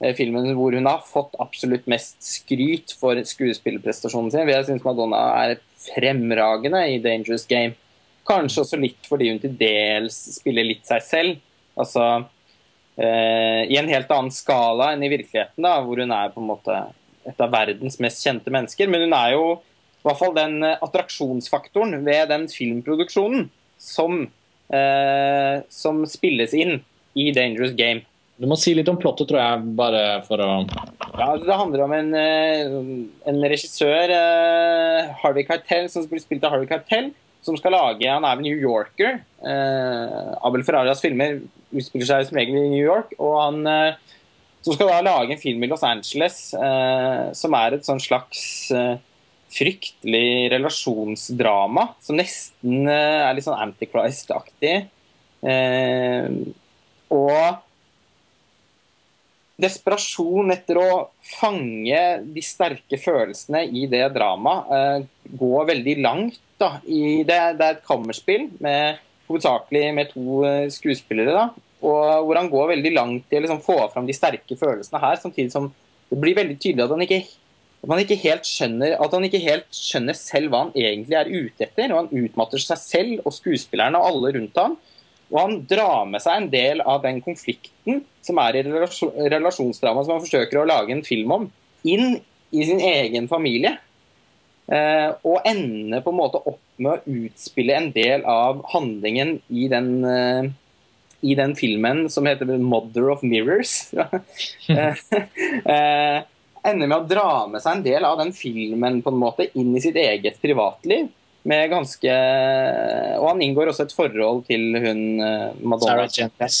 eh, 0.00 0.14
filmen 0.16 0.48
hvor 0.56 0.76
hun 0.76 0.88
har 0.88 1.02
fått 1.04 1.36
absolutt 1.42 1.88
mest 1.90 2.18
skryt 2.24 2.94
for 3.00 3.18
skuespillerprestasjonen 3.32 4.32
sin. 4.32 4.48
Jeg 4.48 4.68
syns 4.68 4.84
Madonna 4.86 5.22
er 5.42 5.60
fremragende 5.90 6.82
i 6.92 7.00
Dangerous 7.04 7.46
Game. 7.50 7.76
Kanskje 8.28 8.64
også 8.64 8.80
litt 8.80 9.08
fordi 9.08 9.30
hun 9.32 9.40
til 9.42 9.56
dels 9.60 10.18
spiller 10.36 10.68
litt 10.68 10.84
seg 10.88 11.04
selv. 11.04 11.40
Altså 11.80 12.06
i 13.00 13.76
en 13.80 13.88
helt 13.88 14.10
annen 14.12 14.32
skala 14.34 14.90
enn 14.92 15.04
i 15.06 15.08
virkeligheten, 15.08 15.62
da, 15.64 15.78
hvor 15.80 16.02
hun 16.02 16.12
er 16.12 16.32
på 16.34 16.42
en 16.42 16.48
måte 16.50 16.74
et 17.28 17.40
av 17.40 17.52
verdens 17.52 17.98
mest 18.02 18.24
kjente 18.24 18.52
mennesker. 18.52 18.90
Men 18.90 19.06
hun 19.06 19.16
er 19.16 19.34
jo 19.36 19.44
i 20.00 20.08
hvert 20.08 20.20
fall 20.20 20.36
den 20.36 20.62
eh, 20.64 20.78
attraksjonsfaktoren 20.80 21.98
ved 22.06 22.30
den 22.32 22.46
filmproduksjonen 22.48 23.50
som, 23.80 24.22
eh, 24.72 25.56
som 25.68 26.06
spilles 26.08 26.56
inn 26.56 26.78
i 27.18 27.28
Dangerous 27.36 27.74
Game. 27.76 28.06
Du 28.40 28.46
må 28.48 28.56
si 28.56 28.72
litt 28.72 28.88
om 28.88 28.96
plottet, 28.96 29.28
tror 29.28 29.42
jeg, 29.42 29.72
bare 29.76 30.02
for 30.24 30.40
å 30.40 30.50
Ja, 31.18 31.34
Det 31.36 31.58
handler 31.58 31.84
om 31.84 31.92
en, 31.92 32.14
eh, 32.14 32.64
en 33.28 33.42
regissør, 33.44 34.08
eh, 34.08 35.12
Harvey 35.20 35.44
Keitel, 35.44 35.90
som 35.90 36.06
blir 36.08 36.20
spilt 36.24 36.44
av 36.44 36.52
Harvey 36.52 36.66
Cartel, 36.66 37.12
som 37.42 37.56
skal 37.56 37.72
lage 37.72 38.08
Han 38.08 38.24
er 38.24 38.32
en 38.36 38.42
New 38.42 38.56
Yorker. 38.56 39.20
Eh, 39.44 40.38
Abel 40.42 40.62
Ferrarias 40.62 41.02
filmer 41.02 41.42
utspiller 41.70 42.08
seg 42.08 42.28
som 42.28 42.40
regel 42.40 42.58
i 42.58 42.70
New 42.72 42.82
York. 42.82 43.14
Og 43.18 43.36
han, 43.40 43.60
eh, 43.66 44.16
som 44.64 44.76
skal 44.76 44.90
da 44.92 45.00
lage 45.06 45.36
en 45.36 45.42
film 45.42 45.62
i 45.64 45.70
Los 45.70 45.84
Angeles 45.86 46.42
eh, 46.54 47.30
som 47.36 47.56
er 47.58 47.76
et 47.76 47.86
sånn 47.86 48.02
slags 48.02 48.42
eh, 48.74 48.98
fryktelig 49.50 50.50
relasjonsdrama, 50.52 51.88
som 52.04 52.18
nesten 52.20 52.86
eh, 52.86 53.22
er 53.26 53.34
litt 53.34 53.46
sånn 53.46 53.58
Antichrist-aktig. 53.66 54.76
Eh, 55.40 56.28
og 57.10 57.66
desperasjon 59.60 60.52
etter 60.54 60.78
å 60.80 60.90
fange 61.40 62.00
de 62.24 62.44
sterke 62.44 62.98
følelsene 63.00 63.64
i 63.66 63.86
det 63.90 64.06
dramaet 64.14 64.72
eh, 64.76 65.08
går 65.40 65.68
veldig 65.74 65.96
langt. 66.04 66.40
Da. 66.60 66.74
I 66.84 67.22
det, 67.24 67.38
det 67.56 67.66
er 67.66 67.78
et 67.78 67.86
kammerspill 67.86 68.50
med 68.60 69.00
hovedsakelig 69.30 69.84
med 69.96 70.10
to 70.12 70.40
eh, 70.46 70.66
skuespillere. 70.72 71.34
Da, 71.36 71.66
og 71.80 72.26
hvor 72.26 72.36
han 72.36 72.50
går 72.52 72.74
veldig 72.74 72.92
langt 72.92 73.32
i 73.32 73.38
å 73.38 73.44
liksom 73.44 73.62
få 73.64 73.78
fram 73.92 74.08
de 74.08 74.16
sterke 74.16 74.56
følelsene 74.58 75.00
her, 75.00 75.20
samtidig 75.22 75.54
som 75.54 75.70
det 76.10 76.18
blir 76.20 76.36
veldig 76.36 76.58
tydelig 76.58 76.84
at 76.84 76.92
han 76.92 77.04
ikke, 77.06 77.20
at 77.80 77.92
han 77.92 78.02
ikke 78.02 78.20
helt 78.24 78.48
skjønner 78.48 78.96
at 78.98 79.12
han 79.14 79.26
ikke 79.28 79.40
helt 79.44 79.68
skjønner 79.74 80.18
selv 80.18 80.52
hva 80.52 80.64
han 80.66 80.72
egentlig 80.74 81.16
er 81.16 81.30
ute 81.30 81.66
etter. 81.66 81.92
og 81.92 82.02
Han 82.02 82.24
utmatter 82.26 82.62
seg 82.62 82.80
selv 82.82 83.22
og 83.24 83.36
skuespillerne 83.36 84.00
og 84.00 84.08
alle 84.10 84.32
rundt 84.36 84.58
ham. 84.60 84.76
Og 85.30 85.38
han 85.38 85.60
drar 85.70 86.08
med 86.10 86.22
seg 86.22 86.36
en 86.36 86.48
del 86.50 86.82
av 86.82 87.04
den 87.04 87.20
konflikten 87.22 88.02
som 88.26 88.40
er 88.42 88.58
i 88.58 88.64
relasjonsdramaet 88.66 89.30
relasjonsdrama 89.36 90.02
som 90.04 90.16
han 90.16 90.24
forsøker 90.24 90.58
å 90.60 90.66
lage 90.68 90.92
en 90.92 91.06
film 91.06 91.30
om, 91.36 91.46
inn 91.86 92.18
i 92.50 92.66
sin 92.66 92.82
egen 92.82 93.30
familie. 93.30 93.76
Eh, 94.70 95.08
og 95.26 95.46
ender 95.46 96.02
på 96.02 96.12
en 96.12 96.18
måte 96.18 96.42
opp 96.42 96.60
med 96.80 96.96
å 96.96 97.14
utspille 97.20 97.76
en 97.76 97.90
del 97.94 98.24
av 98.28 98.64
handlingen 98.72 99.36
i 99.48 99.68
den, 99.70 99.92
uh, 100.04 100.48
i 101.20 101.36
den 101.38 101.54
filmen 101.58 102.06
som 102.12 102.26
heter 102.28 102.48
'Mother 102.56 103.10
of 103.12 103.22
Mirrors'. 103.22 103.90
Eh, 105.60 106.22
ender 106.64 106.88
med 106.88 106.98
å 106.98 107.08
dra 107.08 107.46
med 107.48 107.62
seg 107.62 107.78
en 107.78 107.82
del 107.84 108.04
av 108.04 108.18
den 108.20 108.32
filmen 108.36 109.00
på 109.02 109.12
en 109.12 109.20
måte 109.20 109.46
inn 109.56 109.72
i 109.76 109.80
sitt 109.80 109.96
eget 109.96 110.40
privatliv. 110.42 111.08
Med 111.42 111.70
ganske 111.72 112.14
Og 113.16 113.26
han 113.30 113.40
inngår 113.40 113.70
også 113.70 113.86
et 113.86 113.94
forhold 113.96 114.44
til 114.48 114.76
hun 114.76 115.00
Madonna. 115.62 115.86
Sarah 115.86 116.08
Jennings. 116.12 116.58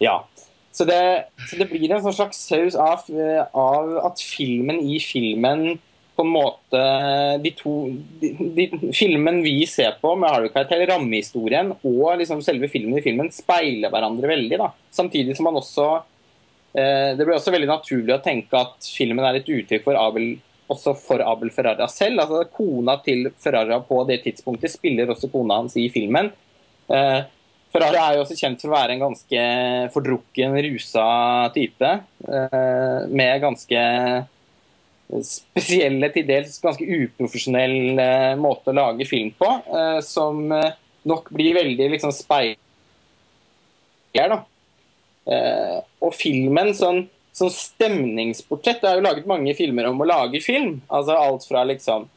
Ja. 0.00 0.24
Så 0.72 0.86
det, 0.88 1.26
så 1.50 1.58
det 1.60 1.68
blir 1.68 1.90
en 1.90 2.00
sånn 2.00 2.16
slags 2.16 2.40
saus 2.48 2.76
av, 2.78 3.04
av 3.52 3.92
at 4.08 4.22
filmen 4.24 4.80
i 4.80 5.00
filmen 5.02 5.80
på 6.20 6.26
en 6.26 6.32
måte 6.34 6.80
de 7.40 7.50
to 7.56 7.72
de, 8.20 8.30
de, 8.56 8.66
Filmen 8.92 9.40
vi 9.42 9.54
ser 9.66 9.94
på 10.02 10.12
med 10.20 10.28
Harry 10.28 10.50
Keitel, 10.52 10.84
rammehistorien 10.90 11.72
og 11.78 12.20
liksom 12.20 12.42
selve 12.44 12.68
filmen 12.68 12.98
i 13.00 13.04
filmen 13.04 13.30
speiler 13.32 13.92
hverandre 13.92 14.28
veldig. 14.28 14.58
da. 14.60 14.68
Samtidig 14.92 15.38
som 15.38 15.48
man 15.48 15.56
også 15.62 15.86
eh, 16.76 17.16
Det 17.16 17.24
blir 17.24 17.38
også 17.38 17.54
veldig 17.54 17.70
naturlig 17.70 18.14
å 18.18 18.22
tenke 18.24 18.60
at 18.60 18.90
filmen 18.92 19.24
er 19.24 19.40
et 19.40 19.48
uttrykk 19.48 19.86
for 19.88 20.00
Abel 20.00 20.34
også 20.70 20.92
for 21.00 21.24
Abel 21.24 21.50
Ferrara 21.50 21.88
selv. 21.90 22.20
altså 22.20 22.44
Kona 22.52 22.98
til 23.02 23.30
Ferrara 23.40 23.80
på 23.82 24.02
det 24.06 24.20
tidspunktet 24.26 24.70
spiller 24.70 25.10
også 25.10 25.32
kona 25.32 25.62
hans 25.62 25.74
i 25.80 25.88
filmen. 25.90 26.28
Eh, 26.92 27.22
Ferrara 27.72 28.04
er 28.04 28.18
jo 28.18 28.26
også 28.26 28.36
kjent 28.38 28.60
for 28.60 28.70
å 28.70 28.76
være 28.76 28.94
en 28.94 29.06
ganske 29.06 29.46
fordrukken, 29.94 30.54
rusa 30.68 31.06
type. 31.56 31.90
Eh, 32.28 33.00
med 33.08 33.40
ganske 33.42 33.82
spesielle, 35.26 36.10
til 36.14 36.26
dels 36.28 36.58
ganske 36.62 36.86
uprofesjonell 36.86 37.98
eh, 37.98 38.34
måte 38.40 38.72
å 38.72 38.76
lage 38.76 39.06
film 39.08 39.32
på. 39.38 39.48
Eh, 39.74 39.98
som 40.06 40.44
eh, 40.54 40.76
nok 41.10 41.30
blir 41.34 41.56
veldig 41.58 41.90
liksom 41.96 42.14
speil... 42.14 42.56
da. 44.14 44.40
Eh, 45.30 45.76
og 46.02 46.14
filmen 46.16 46.72
sånn, 46.74 47.04
sånn 47.36 47.52
stemningsportrett 47.54 48.80
Det 48.82 48.88
er 48.88 48.96
jo 48.98 49.04
laget 49.04 49.28
mange 49.30 49.52
filmer 49.54 49.86
om 49.90 50.00
å 50.02 50.08
lage 50.08 50.40
film. 50.42 50.80
altså 50.88 51.18
Alt 51.18 51.46
fra 51.46 51.62
liksom 51.68 52.08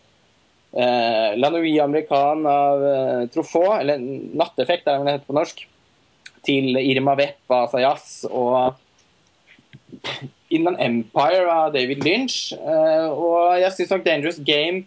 eh, 0.74 1.36
La 1.38 1.52
Nuit 1.54 1.82
American 1.84 2.48
av 2.50 2.86
eh, 2.88 3.26
Truffaut, 3.34 3.76
eller 3.80 4.02
Natteffekt 4.02 4.88
er 4.88 4.98
det 4.98 5.10
det 5.10 5.18
heter 5.18 5.30
på 5.30 5.38
norsk, 5.38 5.66
til 6.44 6.80
Irma 6.82 7.14
Vepp 7.20 7.54
av 7.56 7.70
Sayas 7.72 8.24
og 8.30 8.74
Inland 10.56 10.82
Empire 10.82 11.46
av 11.52 11.74
David 11.76 12.04
Lynch. 12.06 12.54
Eh, 12.56 13.08
og 13.10 13.60
jeg 13.62 13.76
syns 13.76 13.94
nok 13.96 14.06
Dangerous 14.06 14.42
Game 14.44 14.84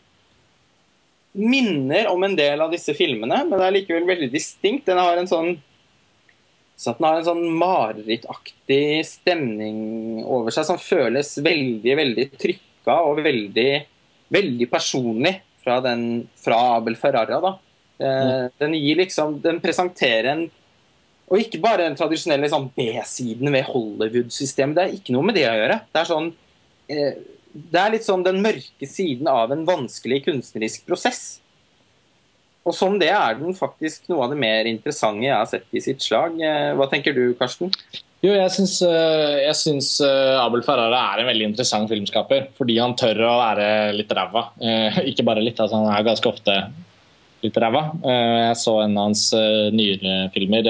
minner 1.36 2.08
om 2.08 2.22
en 2.24 2.36
del 2.36 2.62
av 2.64 2.72
disse 2.72 2.94
filmene, 2.96 3.42
men 3.44 3.58
det 3.58 3.64
er 3.66 3.74
likevel 3.74 4.06
veldig 4.08 4.30
distinkt. 4.32 4.86
Den 4.88 5.00
har 5.02 5.18
en 5.20 5.28
sånn 5.30 5.56
så 6.76 6.92
den 6.92 7.06
har 7.08 7.18
en 7.18 7.24
sånn 7.24 7.44
marerittaktig 7.56 9.00
stemning 9.08 9.78
over 10.22 10.52
seg 10.52 10.66
som 10.68 10.80
føles 10.80 11.30
veldig, 11.40 11.94
veldig 11.96 12.26
trykka 12.36 12.98
og 13.08 13.22
veldig, 13.24 13.70
veldig 14.36 14.68
personlig 14.68 15.32
fra, 15.64 15.78
den, 15.80 16.26
fra 16.36 16.58
Abel 16.74 16.98
Ferrara. 17.00 17.38
Da. 17.40 17.54
Eh, 17.96 18.42
den 18.60 18.76
gir 18.76 19.00
liksom 19.00 19.38
Den 19.40 19.62
presenterer 19.64 20.28
en 20.34 20.42
Og 21.26 21.40
ikke 21.42 21.58
bare 21.62 21.86
den 21.88 21.96
tradisjonelle 21.98 22.48
sånn, 22.52 22.68
B-siden 22.76 23.50
ved 23.50 23.66
Hollywood-systemet. 23.66 24.76
Det 24.76 24.84
er 24.84 24.94
ikke 24.98 25.14
noe 25.16 25.26
med 25.26 25.34
det 25.38 25.48
å 25.48 25.56
gjøre. 25.58 25.80
Det 25.90 26.02
er 26.02 26.10
sånn 26.10 26.28
eh, 26.92 27.16
Det 27.72 27.80
er 27.80 27.92
litt 27.96 28.06
sånn 28.06 28.22
den 28.26 28.38
mørke 28.44 28.86
siden 28.86 29.26
av 29.32 29.50
en 29.54 29.64
vanskelig 29.66 30.22
kunstnerisk 30.28 30.86
prosess. 30.86 31.40
Og 32.66 32.74
som 32.74 32.96
det 32.98 33.12
er 33.14 33.38
den 33.38 33.54
faktisk 33.54 34.08
noe 34.10 34.26
av 34.26 34.32
det 34.34 34.38
mer 34.42 34.66
interessante 34.70 35.26
jeg 35.26 35.34
har 35.34 35.46
sett 35.50 35.66
i 35.74 35.82
sitt 35.82 36.02
slag. 36.02 36.38
Eh, 36.42 36.72
Hva 36.78 36.86
tenker 36.90 37.14
du, 37.16 37.24
Karsten? 37.38 37.72
Jo, 38.24 38.32
jeg 38.32 38.50
syns, 38.54 38.76
eh, 38.82 39.36
jeg 39.44 39.56
syns 39.58 39.88
eh, 40.02 40.34
Abel 40.40 40.62
Ferrara 40.66 41.02
er 41.12 41.22
en 41.22 41.28
veldig 41.30 41.50
interessant 41.50 41.90
filmskaper. 41.90 42.48
Fordi 42.58 42.78
han 42.80 42.94
tør 42.98 43.20
å 43.28 43.34
være 43.42 43.68
litt 43.98 44.14
ræva. 44.14 44.48
Eh, 44.62 45.02
Ikke 45.12 45.26
bare 45.26 45.42
litt, 45.44 45.58
altså 45.62 45.82
han 45.82 45.90
er 45.94 46.06
ganske 46.06 46.30
ofte 46.30 46.56
litt 47.44 47.58
ræva. 47.62 47.82
Jeg 48.02 48.56
så 48.62 48.78
en 48.82 48.96
av 48.96 49.10
hans 49.10 49.26
nyere 49.76 50.14
filmer 50.34 50.64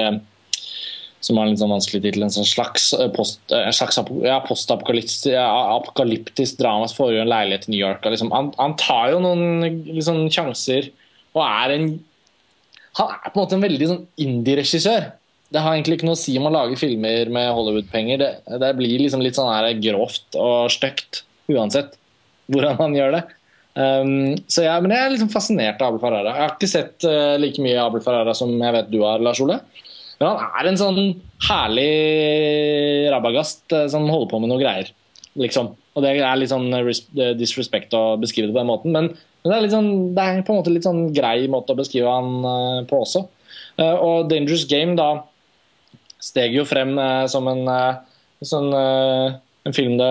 som 1.27 1.37
har 1.37 1.45
en 1.45 1.53
litt 1.53 1.61
sånn 1.61 1.73
vanskelig 1.73 2.01
tittel. 2.05 2.23
En 2.25 2.33
sånn 2.33 2.47
slags, 2.47 2.89
eh, 2.97 3.09
post, 3.13 3.41
eh, 3.51 3.67
en 3.67 3.75
slags 3.75 3.99
apo- 4.01 4.23
ja, 4.25 4.39
postapokalyptisk 4.47 5.29
ja, 5.35 6.61
drama 6.63 6.87
som 6.87 7.01
foregår 7.01 7.19
i 7.19 7.25
en 7.25 7.33
leilighet 7.33 7.67
i 7.67 7.73
New 7.75 7.81
York. 7.83 8.07
Liksom, 8.07 8.31
han, 8.33 8.53
han 8.57 8.75
tar 8.79 9.11
jo 9.13 9.21
noen 9.23 9.43
liksom, 9.91 10.23
sjanser 10.33 10.91
og 11.35 11.43
er 11.45 11.77
en 11.77 11.89
Han 12.97 13.11
er 13.13 13.29
på 13.29 13.37
en 13.37 13.43
måte 13.43 13.53
en 13.53 13.61
veldig 13.61 13.87
sånn 13.91 14.05
indie-regissør. 14.17 15.03
Det 15.53 15.61
har 15.61 15.75
egentlig 15.75 15.99
ikke 15.99 16.07
noe 16.07 16.17
å 16.17 16.19
si 16.19 16.33
om 16.39 16.47
å 16.49 16.51
lage 16.55 16.79
filmer 16.81 17.29
med 17.29 17.51
Hollywood-penger. 17.53 18.17
Det, 18.17 18.59
det 18.63 18.71
blir 18.79 19.03
liksom 19.03 19.21
litt 19.21 19.37
sånn 19.37 19.51
her 19.53 19.67
grovt 19.77 20.33
og 20.33 20.71
stygt 20.73 21.21
uansett 21.45 21.93
hvordan 22.49 22.79
han 22.81 22.95
gjør 22.97 23.13
det. 23.19 23.21
Um, 23.77 24.33
så 24.49 24.65
jeg, 24.65 24.81
men 24.81 24.95
jeg 24.95 25.05
er 25.05 25.13
liksom 25.13 25.29
fascinert 25.29 25.81
av 25.85 25.91
Abel 25.91 26.01
Ferrara. 26.01 26.31
Jeg 26.33 26.41
har 26.41 26.55
ikke 26.55 26.71
sett 26.71 27.05
uh, 27.05 27.35
like 27.37 27.61
mye 27.61 27.77
Abel 27.83 28.01
Ferrara 28.01 28.33
som 28.33 28.55
jeg 28.57 28.73
vet 28.79 28.89
du 28.89 28.97
har, 29.03 29.21
Lars 29.21 29.41
Ole. 29.43 29.59
Men 30.17 30.29
han 30.31 30.55
er 30.59 30.69
en 30.69 30.79
sånn 30.79 31.01
herlig 31.45 31.91
rabagast 33.13 33.65
uh, 33.75 33.85
som 33.91 34.07
holder 34.09 34.31
på 34.31 34.41
med 34.41 34.51
noe 34.51 34.61
greier, 34.61 34.89
liksom. 35.37 35.75
Og 35.97 36.03
det 36.05 36.13
er 36.21 36.37
litt 36.37 36.51
sånn 36.51 36.69
disrespect 37.39 37.93
å 37.97 38.19
beskrive 38.21 38.49
det 38.49 38.53
på 38.53 38.61
den 38.61 38.69
måten, 38.69 38.93
men, 38.93 39.09
men 39.41 39.49
det, 39.49 39.57
er 39.57 39.71
sånn, 39.73 39.91
det 40.13 40.23
er 40.25 40.43
på 40.45 40.53
en 40.53 40.59
måte 40.59 40.73
litt 40.73 40.85
sånn 40.85 41.07
grei 41.13 41.47
måte 41.49 41.73
å 41.73 41.79
beskrive 41.79 42.13
han 42.13 42.45
uh, 42.45 42.85
på 42.89 43.01
også. 43.05 43.23
Uh, 43.77 43.95
og 43.95 44.29
Dangerous 44.29 44.65
Game 44.69 44.97
da 44.97 45.11
steg 46.21 46.55
jo 46.57 46.65
frem 46.65 46.95
som 47.29 47.45
en, 47.45 47.59
sånn, 48.41 48.71
en 48.73 49.75
film 49.77 49.99
det 49.99 50.07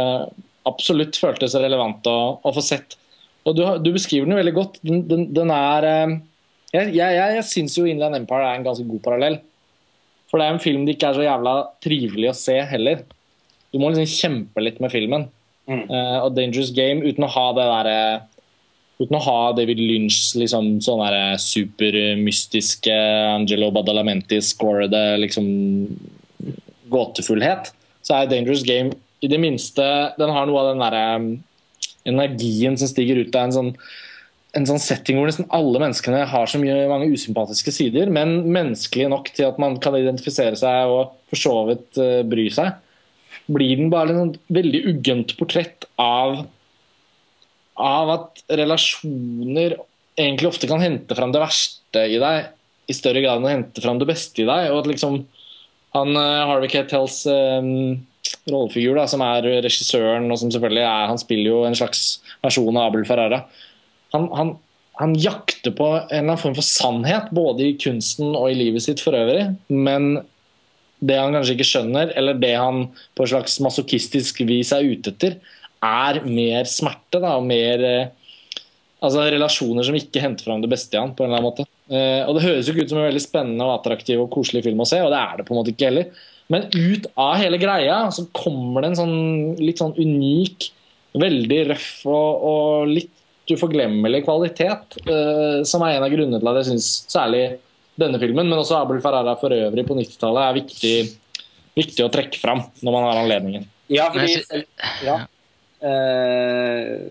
absolutt 0.71 1.19
føltes 1.19 1.56
relevant 1.58 2.06
å, 2.06 2.15
å 2.47 2.53
få 2.55 2.62
sett. 2.62 2.94
Og 3.42 3.58
du, 3.58 3.65
du 3.83 3.90
beskriver 3.90 4.24
den 4.24 4.37
jo 4.37 4.39
veldig 4.39 4.55
godt. 4.55 4.78
Den, 4.87 5.03
den, 5.10 5.24
den 5.35 5.51
er 5.53 5.89
jeg, 6.71 6.94
jeg, 6.94 7.19
jeg 7.19 7.44
syns 7.51 7.74
jo 7.74 7.89
Inland 7.90 8.21
Empire 8.21 8.47
er 8.47 8.60
en 8.60 8.69
ganske 8.69 8.87
god 8.87 9.03
parallell. 9.03 9.40
For 10.36 10.42
det 10.42 10.51
er 10.51 10.52
en 10.58 10.60
film 10.60 10.83
det 10.85 10.99
ikke 10.99 11.08
er 11.08 11.17
så 11.17 11.22
jævla 11.24 11.52
trivelig 11.81 12.26
å 12.28 12.36
se 12.36 12.54
heller. 12.69 12.99
Du 13.72 13.78
må 13.81 13.88
liksom 13.88 14.10
kjempe 14.20 14.60
litt 14.60 14.83
med 14.85 14.92
filmen. 14.92 15.22
Mm. 15.65 15.86
Uh, 15.88 16.19
og 16.26 16.35
Dangerous 16.36 16.74
Game 16.76 17.01
uten 17.01 17.24
å 17.24 17.31
ha 17.33 17.47
det 17.56 17.65
derre 17.72 18.01
Uten 18.97 19.17
å 19.17 19.22
ha 19.24 19.40
David 19.52 19.81
Lynch 19.81 20.36
liksom 20.36 20.69
sånn 20.85 21.01
derre 21.02 21.38
supermystiske 21.40 22.94
Angelo 23.33 23.72
Badalamenti-scorede 23.74 25.02
liksom 25.20 25.49
gåtefullhet, 26.92 27.72
så 28.04 28.20
er 28.20 28.31
Dangerous 28.31 28.62
Game 28.65 28.94
i 29.20 29.28
det 29.28 29.40
minste 29.42 29.85
Den 30.20 30.33
har 30.33 30.49
noe 30.49 30.62
av 30.62 30.70
den 30.70 30.85
derre 30.85 31.04
energien 32.08 32.76
som 32.81 32.92
stiger 32.92 33.20
ut 33.24 33.36
av 33.36 33.49
en 33.49 33.56
sånn 33.56 33.72
en 34.57 34.67
sånn 34.69 34.81
setting 34.81 35.19
hvor 35.19 35.29
nesten 35.29 35.49
alle 35.55 35.81
menneskene 35.83 36.23
har 36.31 36.49
så 36.49 36.61
mye, 36.61 36.87
mange 36.91 37.11
usympatiske 37.12 37.75
sider, 37.75 38.11
men 38.12 38.39
menneskelige 38.47 39.11
nok 39.12 39.31
til 39.37 39.49
at 39.51 39.61
man 39.62 39.77
kan 39.83 39.97
identifisere 39.99 40.57
seg 40.59 40.93
og 40.93 41.17
for 41.31 41.41
så 41.41 41.55
vidt 41.69 42.01
uh, 42.01 42.23
bry 42.29 42.47
seg, 42.53 42.77
blir 43.53 43.77
den 43.79 43.93
bare 43.93 44.15
et 44.15 44.39
veldig 44.53 44.83
uggent 44.93 45.37
portrett 45.39 45.87
av, 46.03 46.41
av 47.79 48.12
at 48.15 48.43
relasjoner 48.62 49.77
egentlig 50.17 50.49
ofte 50.49 50.71
kan 50.71 50.83
hente 50.83 51.17
fram 51.19 51.35
det 51.35 51.43
verste 51.43 52.07
i 52.09 52.19
deg 52.23 52.53
i 52.87 52.95
større 52.97 53.21
grad 53.23 53.41
enn 53.41 53.49
å 53.49 53.53
hente 53.53 53.83
fram 53.83 54.01
det 54.01 54.09
beste 54.09 54.43
i 54.43 54.49
deg. 54.49 54.71
og 54.73 54.85
at 54.85 54.91
liksom 54.91 55.21
han, 55.97 56.17
uh, 56.17 56.47
Harvey 56.49 56.71
Keitels 56.73 57.23
um, 57.29 57.99
rollefigur, 58.51 58.97
da, 58.99 59.07
som 59.11 59.23
er 59.25 59.47
regissøren, 59.65 60.29
og 60.31 60.41
som 60.41 60.51
selvfølgelig 60.53 60.85
er 60.85 61.11
Han 61.11 61.21
spiller 61.21 61.51
jo 61.51 61.62
en 61.67 61.79
slags 61.79 62.19
versjon 62.45 62.77
av 62.77 62.91
Abel 62.91 63.07
Ferrara. 63.09 63.45
Han, 64.15 64.28
han, 64.37 64.55
han 65.01 65.15
jakter 65.19 65.74
på 65.76 65.89
en 65.97 66.06
eller 66.08 66.22
annen 66.22 66.40
form 66.40 66.56
for 66.56 66.67
sannhet, 66.67 67.33
både 67.35 67.67
i 67.67 67.76
kunsten 67.81 68.35
og 68.35 68.51
i 68.51 68.58
livet 68.58 68.85
sitt 68.87 69.03
for 69.05 69.17
øvrig. 69.19 69.49
Men 69.69 70.21
det 71.05 71.19
han 71.21 71.35
kanskje 71.37 71.56
ikke 71.56 71.69
skjønner, 71.69 72.12
eller 72.17 72.39
det 72.40 72.55
han 72.56 72.87
på 73.17 73.24
et 73.24 73.33
slags 73.35 73.58
masochistisk 73.65 74.40
vis 74.49 74.72
er 74.72 74.87
ute 74.87 75.12
etter, 75.12 75.40
er 75.85 76.22
mer 76.24 76.69
smerte 76.71 77.21
da, 77.21 77.35
og 77.37 77.44
mer 77.47 77.83
eh, 77.85 78.31
altså 79.05 79.26
relasjoner 79.28 79.87
som 79.87 79.99
ikke 79.99 80.22
henter 80.22 80.49
fram 80.49 80.62
det 80.65 80.71
beste 80.72 80.97
i 80.97 81.01
han. 81.01 81.12
på 81.15 81.24
en 81.24 81.31
eller 81.31 81.42
annen 81.42 81.51
måte. 81.51 81.67
Eh, 81.92 82.22
og 82.24 82.39
Det 82.39 82.47
høres 82.47 82.67
jo 82.67 82.74
ikke 82.74 82.87
ut 82.87 82.94
som 82.94 83.03
en 83.03 83.08
veldig 83.10 83.22
spennende 83.22 83.67
og 83.67 83.74
attraktiv 83.76 84.22
og 84.22 84.33
koselig 84.33 84.65
film 84.67 84.81
å 84.83 84.89
se, 84.89 85.03
og 85.05 85.12
det 85.12 85.21
er 85.21 85.37
det 85.37 85.47
på 85.47 85.55
en 85.55 85.60
måte 85.60 85.74
ikke 85.74 85.90
heller. 85.90 86.24
Men 86.53 86.69
ut 86.72 87.08
av 87.19 87.37
hele 87.42 87.58
greia 87.58 87.99
så 88.15 88.26
kommer 88.37 88.83
det 88.83 88.92
en 88.92 89.01
sånn 89.03 89.17
litt 89.60 89.83
sånn 89.83 89.97
unik, 89.99 90.71
veldig 91.17 91.60
røff 91.72 91.90
og, 92.06 92.44
og 92.47 92.90
litt 92.92 93.12
uforglemmelig 93.55 94.25
kvalitet, 94.27 94.99
uh, 95.07 95.62
som 95.69 95.85
er 95.87 95.97
en 95.97 96.07
av 96.07 96.12
grunnene 96.12 96.41
til 96.43 96.51
at 96.51 96.61
jeg 96.61 96.71
syns 96.73 96.91
særlig 97.12 97.45
denne 98.01 98.21
filmen, 98.21 98.49
men 98.49 98.59
også 98.59 98.81
Abel 98.81 99.01
Ferrara 99.05 99.37
for 99.41 99.55
øvrig 99.55 99.87
på 99.89 99.97
90-tallet, 99.97 100.43
er 100.43 100.59
viktig, 100.59 100.95
viktig 101.79 102.05
å 102.05 102.12
trekke 102.12 102.41
fram 102.41 102.65
når 102.83 102.97
man 102.97 103.09
har 103.09 103.23
anledningen. 103.23 103.67
Ja, 103.93 104.11
fordi 104.12 104.65
Ja. 105.07 105.23
Uh, 105.77 107.07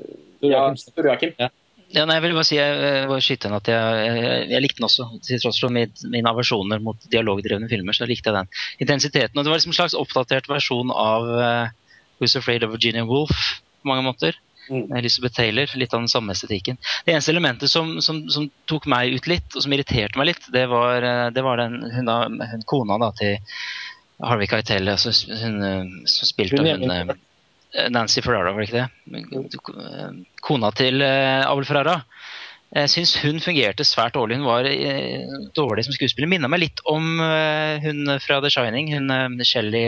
ja, 0.46 0.66
Tor 0.96 1.08
Joakim. 1.08 1.38
Ja. 1.40 1.50
Ja, 1.94 2.03
nei, 2.03 2.18
jeg 2.18 2.26
vil 2.26 2.34
bare 2.35 2.48
si 2.48 2.58
jeg, 2.58 2.78
jeg, 2.82 3.08
bare 3.08 3.24
skyte 3.24 3.48
inn 3.48 3.56
at 3.56 3.69
jeg, 3.69 4.06
jeg, 4.10 4.40
jeg 4.51 4.64
likte 4.64 4.80
den 4.82 4.88
også. 4.88 5.06
Til 5.24 5.42
tross 5.44 5.60
for 5.62 5.72
mitt, 5.72 6.01
mine 6.12 6.32
aversjoner 6.32 6.82
mot 6.84 7.06
dialogdrevne 7.14 7.69
filmer, 7.72 7.96
så 7.96 8.08
likte 8.10 8.32
jeg 8.32 8.40
den. 8.40 8.50
Intensiteten. 8.84 9.38
Og 9.38 9.46
det 9.46 9.53
var 9.53 9.62
liksom 9.62 9.72
en 9.72 9.78
slags 9.78 9.98
oppdatert 10.00 10.50
versjon 10.50 10.92
av 10.92 11.30
uh, 11.30 11.94
Who's 12.19 12.35
Afraid 12.40 12.66
of 12.66 12.74
Virginia 12.74 13.06
Woolf 13.08 13.38
på 13.80 13.92
mange 13.92 14.03
måter. 14.08 14.40
Mm. 14.69 14.98
Elizabeth 14.98 15.35
Taylor. 15.35 15.72
Litt 15.76 15.94
av 15.94 15.99
den 15.99 16.10
samme 16.10 16.33
estetikken. 16.33 16.78
Det 17.06 17.14
eneste 17.14 17.31
elementet 17.31 17.72
som, 17.72 18.01
som, 18.01 18.24
som 18.30 18.48
tok 18.69 18.88
meg 18.90 19.15
ut 19.15 19.28
litt, 19.30 19.48
og 19.56 19.65
som 19.65 19.76
irriterte 19.76 20.19
meg 20.19 20.31
litt, 20.31 20.48
det 20.53 20.65
var, 20.72 21.06
eh, 21.06 21.28
det 21.35 21.44
var 21.46 21.62
den 21.62 21.81
hun, 21.94 22.10
hun 22.10 22.65
kona 22.69 22.98
da, 23.01 23.12
til 23.17 23.38
Harvey 24.24 24.49
Keitel. 24.49 24.90
Altså, 24.92 25.14
hun 25.42 25.62
eh, 25.62 25.83
som 26.12 26.31
spilte 26.31 26.64
Hun 26.64 26.90
hun, 26.90 27.14
eh, 27.14 27.90
Nancy 27.92 28.24
Ferrara, 28.24 28.56
var 28.56 28.64
det 28.64 28.69
ikke 28.69 28.85
det? 28.85 30.26
Kona 30.46 30.72
til 30.76 31.03
Abel 31.03 31.67
Ferrara. 31.67 31.99
Jeg 32.76 32.90
syns 32.92 33.14
hun 33.22 33.38
fungerte 33.44 33.85
svært 33.88 34.15
dårlig. 34.15 34.40
Hun 34.40 34.48
var 34.48 34.65
dårlig 35.56 35.83
som 35.85 35.96
skuespiller. 35.96 36.28
Minna 36.31 36.49
meg 36.51 36.64
litt 36.64 36.81
om 36.92 37.19
hun 37.83 38.15
fra 38.24 38.40
The 38.44 38.51
Shining. 38.51 38.90
Hun 38.96 39.44
Shelly 39.48 39.83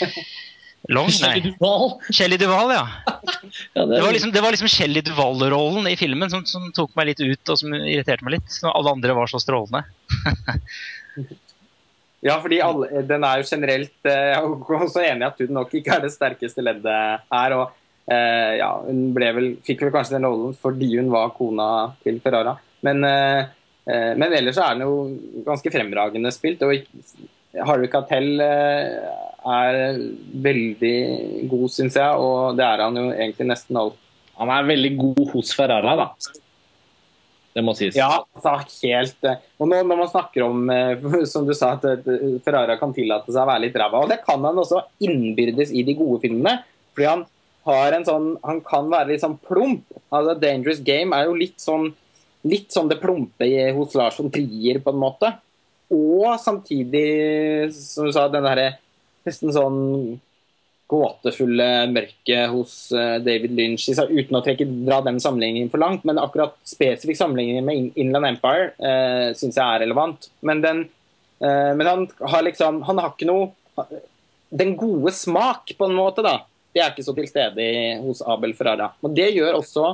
Long? 0.88 1.08
Nei. 1.22 1.40
Duval. 1.42 1.96
Shelly 2.14 2.38
Duval, 2.38 2.72
ja. 2.74 2.86
Ja, 3.74 3.86
Det 3.86 4.02
var 4.02 4.12
liksom, 4.12 4.30
det 4.32 4.40
var 4.42 4.54
liksom 4.54 4.68
Shelly 4.68 5.00
Duval-rollen 5.06 5.86
i 5.90 5.96
filmen 5.98 6.30
som, 6.30 6.44
som 6.46 6.68
tok 6.74 6.94
meg 6.98 7.10
litt 7.10 7.22
ut, 7.22 7.52
og 7.52 7.58
som 7.58 7.74
irriterte 7.74 8.26
meg 8.26 8.38
litt. 8.38 8.58
Når 8.62 8.76
alle 8.78 8.94
andre 8.98 9.16
var 9.18 9.30
så 9.32 9.42
strålende. 9.42 9.84
Ja, 12.26 12.38
fordi 12.42 12.58
alle, 12.64 13.02
den 13.06 13.24
er 13.28 13.38
jo 13.38 13.46
generelt 13.46 14.08
eh, 14.08 14.30
Jeg 14.32 14.38
er 14.40 14.80
også 14.80 15.02
enig 15.04 15.22
i 15.22 15.26
at 15.28 15.42
hun 15.44 15.52
nok 15.54 15.74
ikke 15.78 15.92
er 15.94 16.06
det 16.06 16.14
sterkeste 16.14 16.64
leddet 16.64 17.26
her. 17.30 17.54
og 17.54 17.76
eh, 18.10 18.56
ja, 18.58 18.70
Hun 18.86 19.12
ble 19.14 19.28
vel, 19.36 19.48
fikk 19.66 19.84
vel 19.84 19.92
kanskje 19.94 20.16
den 20.16 20.26
rollen 20.26 20.56
fordi 20.58 20.88
hun 20.96 21.12
var 21.12 21.34
kona 21.36 21.68
til 22.02 22.18
Ferrara. 22.24 22.56
Men, 22.86 23.04
eh, 23.06 23.52
eh, 23.86 24.12
men 24.18 24.34
ellers 24.40 24.58
så 24.58 24.64
er 24.66 24.78
den 24.78 24.88
jo 24.88 25.44
ganske 25.46 25.72
fremragende 25.74 26.32
spilt. 26.34 26.64
og 26.66 26.74
Harvey 27.68 27.92
Keitel 27.92 28.42
eh, 28.42 28.96
er 29.46 29.78
veldig 30.46 30.96
god, 31.50 31.68
syns 31.72 31.96
jeg, 31.98 32.18
og 32.18 32.58
det 32.58 32.66
er 32.66 32.82
han 32.84 32.98
jo 32.98 33.06
egentlig 33.12 33.46
nesten 33.52 33.78
alt. 33.80 34.02
Han 34.36 34.50
er 34.52 34.66
veldig 34.68 34.92
god 34.98 35.22
hos 35.32 35.52
Ferrara, 35.56 35.94
da. 35.96 36.08
Det 37.56 37.62
må 37.64 37.72
sies. 37.76 37.96
Ja, 37.96 38.10
altså 38.36 38.52
helt 38.82 39.24
eh, 39.24 39.38
Og 39.56 39.70
nå, 39.70 39.78
når 39.88 40.00
man 40.02 40.10
snakker 40.12 40.44
om, 40.44 40.66
eh, 40.68 41.06
som 41.32 41.46
du 41.48 41.54
sa, 41.56 41.72
at 41.78 41.86
eh, 41.88 42.34
Ferrara 42.44 42.76
kan 42.80 42.92
tillate 42.96 43.32
seg 43.32 43.40
å 43.40 43.48
være 43.48 43.64
litt 43.64 43.78
ræva, 43.80 44.02
og 44.04 44.12
det 44.12 44.20
kan 44.26 44.44
han 44.44 44.60
også 44.60 44.82
innbyrdes 45.06 45.72
i 45.72 45.86
de 45.86 45.94
gode 45.96 46.20
filmene. 46.26 46.58
Fordi 46.92 47.08
han 47.08 47.24
har 47.66 47.96
en 47.96 48.04
sånn 48.06 48.26
Han 48.46 48.60
kan 48.62 48.90
være 48.92 49.10
litt 49.10 49.24
sånn 49.24 49.38
plump. 49.42 49.88
Altså, 50.14 50.36
'Dangerous 50.38 50.82
Game' 50.84 51.16
er 51.16 51.30
jo 51.30 51.38
litt 51.38 51.56
sånn 51.62 51.88
Litt 52.46 52.70
sånn 52.70 52.86
det 52.86 53.00
plumpe 53.02 53.46
hos 53.74 53.96
Lars 53.98 54.20
von 54.20 54.28
Trier, 54.30 54.78
på 54.78 54.92
en 54.92 55.00
måte. 55.02 55.32
Og 55.90 56.28
samtidig, 56.38 57.72
som 57.74 58.06
du 58.06 58.12
sa, 58.14 58.28
den 58.30 58.46
derre 58.46 58.68
nesten 59.26 59.52
sånn 59.54 59.82
gåtefulle 60.86 61.68
mørket 61.90 62.50
hos 62.52 62.74
eh, 62.94 63.16
David 63.24 63.54
Lynch, 63.58 63.88
uten 63.90 64.38
å 64.38 64.42
trekke, 64.44 64.66
dra 64.86 65.00
den 65.04 65.18
sammenligningen 65.22 65.70
for 65.72 65.82
langt. 65.82 66.04
Men 66.06 66.20
akkurat 66.22 66.54
spesifikk 66.66 67.18
sammenligning 67.18 67.64
med 67.66 67.98
Inland 67.98 68.30
Empire 68.30 68.70
uh, 68.78 69.30
syns 69.36 69.58
jeg 69.58 69.64
er 69.64 69.82
relevant. 69.82 70.28
Men, 70.46 70.62
den, 70.62 70.84
eh, 71.42 71.72
men 71.74 71.90
han 71.90 72.06
har 72.20 72.46
liksom 72.46 72.84
Han 72.86 73.02
har 73.02 73.14
ikke 73.14 73.28
noe 73.28 73.50
Den 74.48 74.76
gode 74.78 75.10
smak, 75.12 75.74
på 75.76 75.88
en 75.88 75.96
måte, 75.96 76.22
da. 76.24 76.38
Det 76.72 76.82
er 76.84 76.92
ikke 76.92 77.06
så 77.06 77.16
til 77.16 77.26
stede 77.28 77.66
hos 78.04 78.22
Abel 78.22 78.54
Ferrara. 78.54 78.92
Og 79.02 79.14
det 79.16 79.32
gjør 79.34 79.58
også 79.58 79.90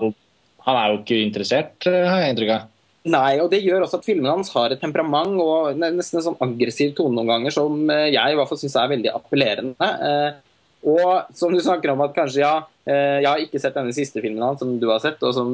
Han 0.67 0.79
er 0.79 0.93
jo 0.93 1.01
ikke 1.01 1.23
interessert, 1.25 1.89
eh, 1.89 2.05
har 2.05 2.27
jeg 2.27 2.35
inntrykk 2.37 2.55
av. 2.59 2.69
Nei, 3.03 3.41
og 3.43 3.49
det 3.51 3.59
gjør 3.65 3.83
også 3.83 3.99
at 3.99 4.07
filmene 4.07 4.31
hans 4.31 4.53
har 4.55 4.71
et 4.71 4.79
temperament 4.79 5.35
og 5.43 5.75
nesten 5.81 6.21
en 6.21 6.27
sånn 6.29 6.39
aggressiv 6.45 6.93
tone 6.95 7.17
noen 7.17 7.33
ganger 7.33 7.55
som 7.55 7.91
eh, 7.91 8.13
jeg 8.15 8.31
i 8.31 8.37
hvert 8.39 8.51
fall 8.51 8.61
syns 8.61 8.77
er 8.79 8.93
veldig 8.93 9.11
appellerende. 9.19 9.89
Eh, 10.09 10.33
Og 10.83 11.35
som 11.39 11.53
du 11.55 11.61
snakker 11.63 11.93
om 11.93 12.01
at 12.03 12.15
kanskje, 12.15 12.41
ja 12.43 12.67
eh, 12.91 13.21
Jeg 13.23 13.29
har 13.29 13.43
ikke 13.43 13.61
sett 13.63 13.75
denne 13.75 13.95
siste 13.95 14.23
filmen 14.23 14.43
hans 14.43 14.59
som 14.63 14.73
du 14.79 14.89
har 14.91 15.03
sett, 15.03 15.23
og 15.23 15.35
som 15.35 15.53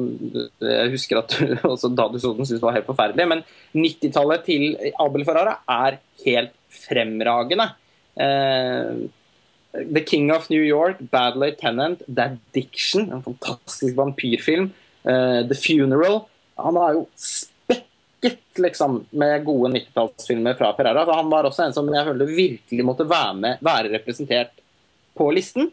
jeg 0.61 0.93
husker 0.93 1.21
at 1.21 1.33
du 1.37 1.53
også 1.73 1.89
da 1.93 2.07
du 2.09 2.17
så 2.21 2.35
den 2.37 2.45
syntes 2.49 2.63
var 2.65 2.77
helt 2.77 2.89
forferdelig. 2.89 3.27
Men 3.33 3.43
90-tallet 3.77 4.45
til 4.45 4.77
Abel 5.01 5.25
Ferrara 5.25 5.59
er 5.65 5.99
helt 6.25 6.53
fremragende. 6.85 7.71
The 8.17 10.01
King 10.05 10.29
of 10.33 10.49
New 10.49 10.61
York, 10.65 10.97
Bad 11.13 11.37
Lieutenant, 11.37 12.01
The 12.09 12.31
Addiction, 12.31 13.09
en 13.13 13.25
fantastisk 13.25 13.97
vampyrfilm. 13.97 14.69
The 15.05 15.57
Funeral. 15.57 16.27
Han 16.65 16.79
er 16.81 16.95
jo 16.97 17.03
spekket 17.19 18.61
liksom, 18.63 19.01
med 19.21 19.43
gode 19.47 19.73
90-tallsfilmer 19.77 20.57
fra 20.59 20.71
Ferrara. 20.77 21.05
Så 21.05 21.17
han 21.19 21.31
var 21.31 21.49
også 21.49 21.65
en 21.65 21.75
som 21.75 21.89
jeg 21.93 22.07
følte 22.07 22.29
virkelig 22.29 22.87
måtte 22.87 23.07
være, 23.09 23.35
med, 23.43 23.65
være 23.65 23.93
representert 23.95 24.63
på 25.17 25.29
listen. 25.35 25.71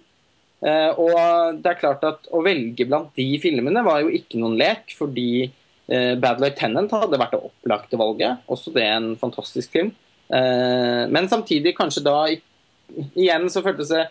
Eh, 0.64 0.90
og 0.96 1.60
det 1.60 1.72
er 1.72 1.80
klart 1.80 2.04
at 2.08 2.30
å 2.32 2.40
velge 2.44 2.86
blant 2.88 3.12
de 3.18 3.28
filmene 3.42 3.84
var 3.86 4.02
jo 4.02 4.12
ikke 4.14 4.40
noen 4.40 4.56
lek, 4.58 4.94
fordi 4.96 5.28
eh, 5.44 6.14
Bad 6.20 6.40
Lieutenant 6.42 6.94
hadde 6.96 7.20
vært 7.20 7.36
det 7.36 7.42
opplagte 7.50 8.00
valget. 8.00 8.46
Også 8.52 8.72
det 8.74 8.86
er 8.86 8.96
en 8.96 9.12
fantastisk 9.20 9.74
film. 9.76 9.92
Eh, 10.26 11.02
men 11.12 11.28
samtidig 11.30 11.76
kanskje 11.76 12.04
da 12.06 12.18
igjen 12.30 13.50
så 13.52 13.62
føltes 13.64 13.92
det 13.92 14.06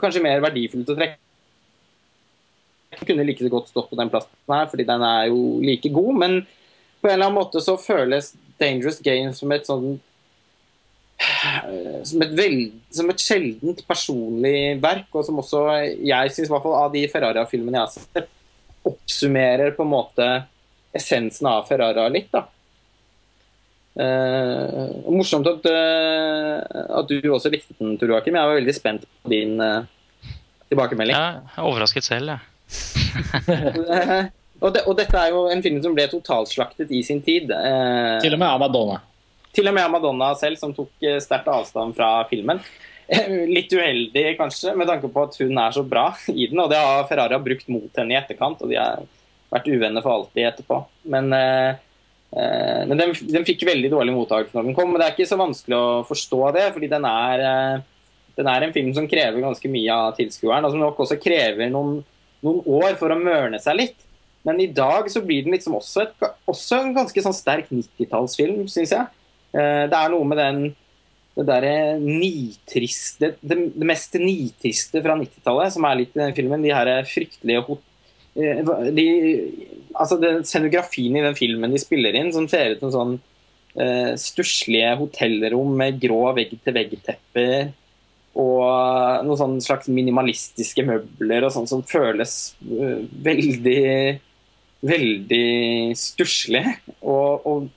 kanskje 0.00 0.22
mer 0.24 0.42
verdifullt 0.44 0.92
å 0.92 0.96
trekke 0.96 1.18
kunne 3.08 3.26
like 3.26 3.50
godt 3.52 3.70
stått 3.70 3.90
på 3.90 3.98
den 3.98 4.12
plassen 4.12 4.54
her, 4.54 4.68
fordi 4.70 4.86
den 4.88 5.04
er 5.06 5.26
jo 5.30 5.40
like 5.64 5.90
god. 5.94 6.20
Men 6.22 6.38
på 7.00 7.08
en 7.08 7.16
eller 7.16 7.30
annen 7.30 7.40
måte 7.40 7.62
så 7.64 7.76
føles 7.80 8.34
Dangerous 8.60 9.00
Game 9.04 9.32
som 9.36 9.52
et 9.56 9.68
sånn 9.68 9.98
som 12.08 12.22
et, 12.24 12.30
veld, 12.32 12.78
som 12.96 13.10
et 13.12 13.20
sjeldent 13.20 13.82
personlig 13.88 14.78
verk, 14.80 15.10
og 15.12 15.26
som 15.26 15.40
også 15.42 15.66
jeg 16.00 16.32
syns 16.32 16.52
av 16.54 16.88
de 16.94 17.02
Ferrara-filmene 17.12 17.76
jeg 17.76 17.84
har 17.84 17.92
sett, 17.92 18.30
oppsummerer 18.88 19.74
på 19.76 19.84
en 19.84 19.92
måte 19.92 20.28
essensen 20.96 21.50
av 21.50 21.66
Ferrara 21.68 22.08
litt. 22.08 22.30
da. 22.32 22.46
Eh, 24.00 24.84
morsomt 25.10 25.48
at, 25.50 25.66
eh, 25.66 26.84
at 27.00 27.10
du 27.10 27.26
også 27.28 27.50
likte 27.52 27.74
den, 27.78 27.98
Tor 27.98 28.14
Joakim. 28.14 28.38
Jeg 28.38 28.48
var 28.48 28.60
veldig 28.60 28.76
spent 28.76 29.04
på 29.04 29.32
din 29.32 29.60
eh, 29.60 29.82
tilbakemelding. 30.70 31.16
Ja, 31.16 31.42
jeg 31.42 31.58
er 31.58 31.68
overrasket 31.68 32.06
selv, 32.06 32.32
jeg. 32.32 32.49
Og, 34.60 34.74
det, 34.74 34.82
og 34.84 34.92
dette 34.98 35.16
er 35.16 35.30
jo 35.32 35.46
en 35.48 35.62
film 35.64 35.78
som 35.80 35.94
ble 35.96 36.04
totalslaktet 36.10 36.90
i 36.92 36.98
sin 37.00 37.22
tid. 37.24 37.48
Eh, 37.48 38.18
Til 38.20 38.34
og 38.36 38.40
med 38.42 38.44
av 38.44 38.58
Madonna. 38.60 38.98
til 39.56 39.70
og 39.70 39.72
med 39.72 39.86
av 39.86 39.94
Madonna 39.94 40.34
selv, 40.36 40.58
som 40.60 40.74
tok 40.76 40.90
eh, 41.00 41.16
sterkt 41.24 41.48
avstand 41.48 41.96
fra 41.96 42.10
filmen. 42.28 42.60
Litt 43.56 43.72
uheldig, 43.72 44.36
kanskje, 44.36 44.74
med 44.76 44.90
tanke 44.90 45.08
på 45.10 45.24
at 45.24 45.38
hun 45.40 45.56
er 45.58 45.72
så 45.74 45.82
bra 45.82 46.10
i 46.28 46.44
den. 46.50 46.60
Og 46.60 46.68
det 46.70 46.76
har 46.76 47.08
Ferrari 47.08 47.40
brukt 47.42 47.72
mot 47.72 48.02
henne 48.02 48.12
i 48.14 48.18
etterkant, 48.20 48.60
og 48.60 48.68
de 48.68 48.76
har 48.76 49.00
vært 49.50 49.72
uvenner 49.72 50.04
for 50.04 50.18
alltid 50.18 50.50
etterpå. 50.50 50.82
Men, 51.16 51.32
eh, 51.32 51.80
eh, 52.36 52.84
men 52.84 53.00
den, 53.00 53.16
den 53.32 53.48
fikk 53.48 53.64
veldig 53.66 53.94
dårlig 53.96 54.14
mottakelse 54.14 54.60
når 54.60 54.68
den 54.68 54.76
kom. 54.76 54.92
Men 54.92 55.00
det 55.00 55.08
er 55.08 55.16
ikke 55.16 55.32
så 55.32 55.40
vanskelig 55.40 55.80
å 55.80 55.90
forstå 56.12 56.44
det, 56.60 56.68
fordi 56.76 56.92
den 56.92 57.08
er, 57.08 57.48
eh, 57.48 58.14
den 58.36 58.52
er 58.52 58.68
en 58.68 58.76
film 58.76 58.92
som 58.92 59.08
krever 59.08 59.40
ganske 59.40 59.72
mye 59.72 60.00
av 60.04 60.14
tilskueren, 60.20 60.68
og 60.68 60.76
som 60.76 60.84
nok 60.84 61.00
også 61.08 61.16
krever 61.20 61.72
noen, 61.72 62.02
noen 62.46 62.60
år 62.80 62.96
for 63.00 63.12
å 63.12 63.18
mørne 63.20 63.60
seg 63.62 63.78
litt. 63.78 64.06
Men 64.46 64.60
i 64.62 64.70
dag 64.72 65.08
så 65.12 65.20
blir 65.24 65.44
den 65.44 65.54
liksom 65.56 65.76
også, 65.76 66.06
et, 66.06 66.28
også 66.48 66.80
en 66.80 66.94
ganske 66.96 67.24
sånn 67.24 67.36
sterk 67.36 67.68
90-tallsfilm, 67.72 68.64
syns 68.72 68.94
jeg. 68.96 69.08
Eh, 69.52 69.84
Det 69.90 69.98
er 69.98 70.14
noe 70.14 70.28
med 70.28 70.40
den 70.40 70.62
det 71.38 71.46
derre 71.46 71.74
nitriste 72.02 73.30
det, 73.38 73.56
det 73.72 73.86
mest 73.86 74.16
nitriste 74.18 75.00
fra 75.04 75.14
90-tallet, 75.16 75.72
som 75.76 75.86
er 75.86 76.00
litt 76.00 76.16
i 76.16 76.22
den 76.24 76.34
filmen. 76.36 76.64
De 76.64 76.72
her 76.74 76.90
fryktelige 77.08 77.64
hot 77.68 77.84
eh, 78.34 78.60
de, 78.96 79.06
altså 79.94 80.18
den 80.20 80.42
Scenografien 80.48 81.16
i 81.16 81.24
den 81.24 81.38
filmen 81.38 81.72
de 81.72 81.80
spiller 81.80 82.18
inn, 82.18 82.32
som 82.34 82.48
ser 82.50 82.74
ut 82.74 82.82
som 82.84 82.92
sånn 82.94 83.14
uh, 83.78 84.12
stusslige 84.18 84.92
hotellrom 85.00 85.72
med 85.78 86.00
grå 86.02 86.22
vegg-til-vegg-tepper 86.38 87.70
og 88.38 89.24
noen 89.26 89.38
sånn 89.38 89.56
slags 89.64 89.88
minimalistiske 89.90 90.84
møbler 90.86 91.46
og 91.46 91.54
sånn 91.54 91.66
som 91.70 91.82
føles 91.86 92.54
uh, 92.62 93.02
veldig 93.26 94.20
veldig 94.80 95.92
stusslig. 95.98 96.64
Og, 97.02 97.46
og, 97.46 97.68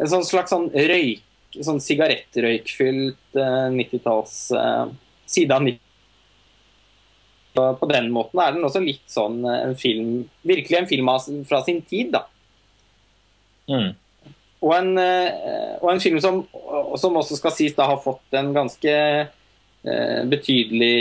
en 0.00 0.08
sånn 0.08 0.24
slags 0.24 0.54
sånn 0.54 0.70
røyk 0.72 1.26
sånn 1.66 1.80
sigarettrøykfylt 1.82 3.36
uh, 3.36 3.68
90-talls 3.74 4.36
uh, 4.54 4.86
side 5.28 5.52
av 5.52 5.66
90 5.66 5.82
På 7.80 7.88
den 7.90 8.06
måten 8.14 8.40
er 8.40 8.54
den 8.54 8.64
også 8.64 8.80
litt 8.80 9.02
sånn 9.10 9.42
en 9.44 9.74
film 9.76 10.22
Virkelig 10.46 10.78
en 10.78 10.88
film 10.88 11.10
fra 11.50 11.58
sin 11.66 11.82
tid, 11.82 12.14
da. 12.14 12.22
Mm. 13.68 13.90
Og 14.60 14.72
en, 14.76 14.90
og 15.80 15.88
en 15.90 16.00
film 16.02 16.18
som, 16.22 16.40
som, 17.00 17.16
også 17.16 17.36
skal 17.38 17.52
sies 17.56 17.74
da 17.76 17.86
har 17.90 18.02
fått 18.04 18.36
en 18.36 18.50
ganske 18.54 18.94
betydelig 19.82 20.96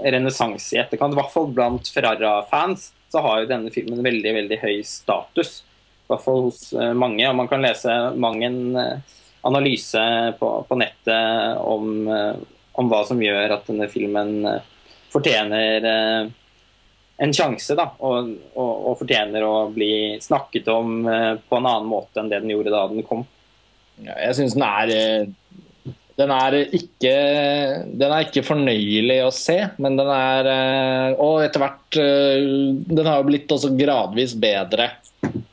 renessanse 0.00 0.76
i 0.76 0.80
etterkant. 0.80 1.12
I 1.12 1.18
hvert 1.18 1.32
fall 1.34 1.50
blant 1.52 1.90
Ferrara-fans 1.92 2.90
så 3.10 3.22
har 3.24 3.42
jo 3.42 3.50
denne 3.50 3.72
filmen 3.74 4.02
veldig 4.04 4.34
veldig 4.36 4.58
høy 4.62 4.76
status. 4.86 5.60
I 5.60 6.12
hvert 6.12 6.24
fall 6.24 6.44
hos 6.46 6.62
eh, 6.74 6.92
mange. 6.94 7.26
og 7.28 7.36
Man 7.38 7.50
kan 7.50 7.62
lese 7.64 7.94
mange 8.18 8.46
en 8.46 8.60
eh, 8.78 9.16
analyse 9.46 10.02
på, 10.38 10.50
på 10.68 10.78
nettet 10.78 11.62
om, 11.64 11.94
eh, 12.06 12.36
om, 12.78 12.90
hva 12.90 13.02
som 13.08 13.22
gjør 13.22 13.56
at 13.56 13.66
denne 13.70 13.88
filmen 13.90 14.36
fortjener 15.10 15.86
en 17.20 17.32
sjanse. 17.34 17.74
da, 17.74 17.88
og, 17.98 18.30
og, 18.54 18.70
og, 18.70 18.92
fortjener 19.00 19.42
å 19.42 19.54
bli 19.74 20.20
snakket 20.22 20.70
om 20.70 21.02
på 21.02 21.58
en 21.58 21.66
annen 21.66 21.88
måte 21.90 22.22
enn 22.22 22.30
det 22.30 22.38
den 22.44 22.52
gjorde 22.54 22.72
da 22.72 22.84
den 22.92 23.02
kom. 23.08 23.24
Jeg 24.06 24.36
syns 24.38 24.54
den 24.54 24.64
er 24.64 24.92
den 26.20 26.32
er, 26.34 26.56
ikke, 26.76 27.14
den 27.96 28.12
er 28.12 28.26
ikke 28.26 28.44
fornøyelig 28.44 29.18
å 29.24 29.32
se, 29.34 29.56
men 29.80 29.96
den 29.98 30.10
er 30.12 30.50
Og 31.16 31.40
etter 31.44 31.62
hvert 31.64 31.98
Den 31.98 33.08
har 33.08 33.20
jo 33.20 33.28
blitt 33.30 33.52
også 33.54 33.72
gradvis 33.78 34.36
bedre 34.38 34.90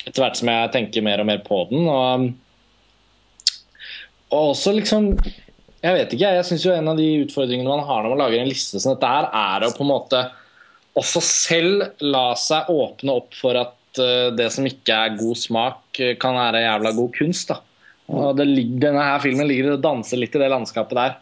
etter 0.08 0.24
hvert 0.24 0.40
som 0.40 0.52
jeg 0.52 0.72
tenker 0.74 1.06
mer 1.06 1.22
og 1.22 1.28
mer 1.30 1.42
på 1.46 1.60
den. 1.72 1.88
Og, 1.92 2.28
og 4.32 4.54
også 4.54 4.74
liksom 4.78 5.12
Jeg 5.84 5.94
vet 5.94 6.14
ikke, 6.16 6.34
jeg 6.40 6.48
syns 6.48 6.66
jo 6.66 6.74
en 6.74 6.92
av 6.92 7.00
de 7.00 7.08
utfordringene 7.26 7.70
man 7.70 7.86
har 7.88 8.04
når 8.04 8.14
man 8.16 8.24
lager 8.26 8.42
en 8.42 8.50
liste 8.50 8.82
som 8.82 8.96
dette 8.96 9.12
her, 9.12 9.30
er 9.30 9.68
å 9.68 9.74
på 9.76 9.86
en 9.86 9.92
måte 9.94 10.24
også 10.98 11.22
selv 11.22 11.84
la 12.02 12.32
seg 12.40 12.72
åpne 12.74 13.14
opp 13.20 13.36
for 13.38 13.60
at 13.60 14.00
uh, 14.02 14.34
det 14.34 14.50
som 14.56 14.66
ikke 14.66 14.96
er 14.96 15.20
god 15.20 15.38
smak, 15.38 16.00
kan 16.18 16.40
være 16.40 16.64
jævla 16.64 16.94
god 16.98 17.12
kunst. 17.20 17.52
da. 17.54 17.62
Og 18.08 18.38
det, 18.40 18.48
denne 18.80 19.04
her 19.04 19.24
filmen 19.24 19.50
ligger 19.50 19.74
og 19.76 19.84
danser 19.84 20.22
litt 20.22 20.36
i 20.36 20.42
det 20.42 20.52
landskapet 20.52 21.00
der. 21.00 21.18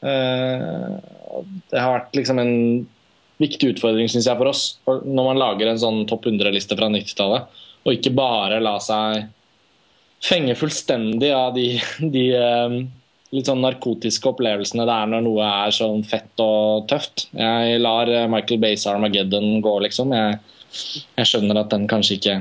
Uh, 0.00 0.96
det 1.70 1.80
har 1.80 1.98
vært 1.98 2.16
liksom 2.16 2.40
en 2.40 2.54
viktig 3.40 3.74
utfordring 3.74 4.08
synes 4.10 4.28
jeg, 4.28 4.36
for 4.36 4.50
oss 4.50 4.62
når 4.86 5.26
man 5.30 5.40
lager 5.40 5.70
en 5.70 5.80
sånn 5.80 6.02
topp 6.08 6.28
100-liste 6.28 6.76
fra 6.76 6.88
90-tallet 6.92 7.60
og 7.80 7.94
ikke 7.94 8.12
bare 8.12 8.60
la 8.60 8.74
seg 8.84 9.28
fenge 10.24 10.56
fullstendig 10.58 11.30
av 11.32 11.54
de, 11.56 11.66
de 12.16 12.24
um, 12.36 12.76
litt 13.32 13.48
sånn 13.48 13.62
narkotiske 13.64 14.28
opplevelsene 14.32 14.84
det 14.88 14.96
er 14.96 15.10
når 15.12 15.24
noe 15.24 15.48
er 15.64 15.74
sånn 15.74 16.02
fett 16.06 16.42
og 16.42 16.88
tøft. 16.90 17.28
Jeg 17.36 17.78
lar 17.80 18.10
eh, 18.10 18.26
Michael 18.30 18.58
Bays 18.62 18.86
Armageddon 18.90 19.60
gå, 19.62 19.74
liksom. 19.86 20.12
Jeg, 20.16 20.40
jeg 21.14 21.30
skjønner 21.30 21.62
at 21.62 21.70
den 21.72 21.86
kanskje 21.90 22.18
ikke 22.18 22.36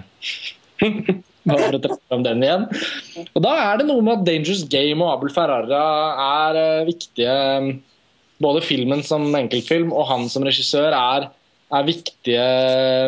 Bare 1.50 1.82
trekke 1.82 2.00
fram 2.10 2.24
den 2.26 2.46
igjen. 2.46 2.68
Og 3.34 3.42
Da 3.46 3.56
er 3.66 3.82
det 3.82 3.90
noe 3.90 4.06
med 4.06 4.20
at 4.20 4.28
Dangerous 4.28 4.64
Game 4.70 5.04
og 5.04 5.18
Abel 5.18 5.34
Ferrara 5.34 5.84
er 6.26 6.60
uh, 6.60 6.88
viktige 6.90 7.36
Både 8.40 8.62
filmen 8.64 9.02
som 9.04 9.26
enkeltfilm 9.36 9.90
og 9.92 10.08
han 10.08 10.30
som 10.32 10.46
regissør 10.48 10.94
er 10.96 11.28
er 11.70 11.86
viktige 11.86 12.46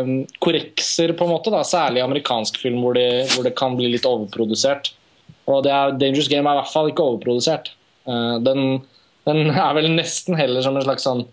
mm, 0.06 0.18
korrekser, 0.44 1.16
på 1.18 1.26
en 1.26 1.34
måte, 1.34 1.54
da, 1.54 1.64
særlig 1.66 2.04
amerikansk 2.04 2.60
film 2.62 2.82
hvor 2.84 2.98
det, 2.98 3.26
hvor 3.34 3.46
det, 3.48 3.56
kan 3.58 3.78
bli 3.78 3.90
litt 3.90 4.06
overprodusert. 4.06 4.92
Og 5.50 5.66
er, 5.66 5.96
Dangerous 5.98 6.30
Game 6.30 6.46
er 6.46 6.58
i 6.58 6.62
hvert 6.62 6.74
fall 6.74 6.92
ikke 6.92 7.06
overprodusert. 7.08 7.72
Den, 8.06 8.82
den, 9.28 9.40
er 9.50 9.74
vel 9.78 9.90
nesten 9.94 10.38
heller 10.38 10.64
som 10.66 10.78
en 10.78 10.86
slags 10.86 11.06
sånn 11.08 11.26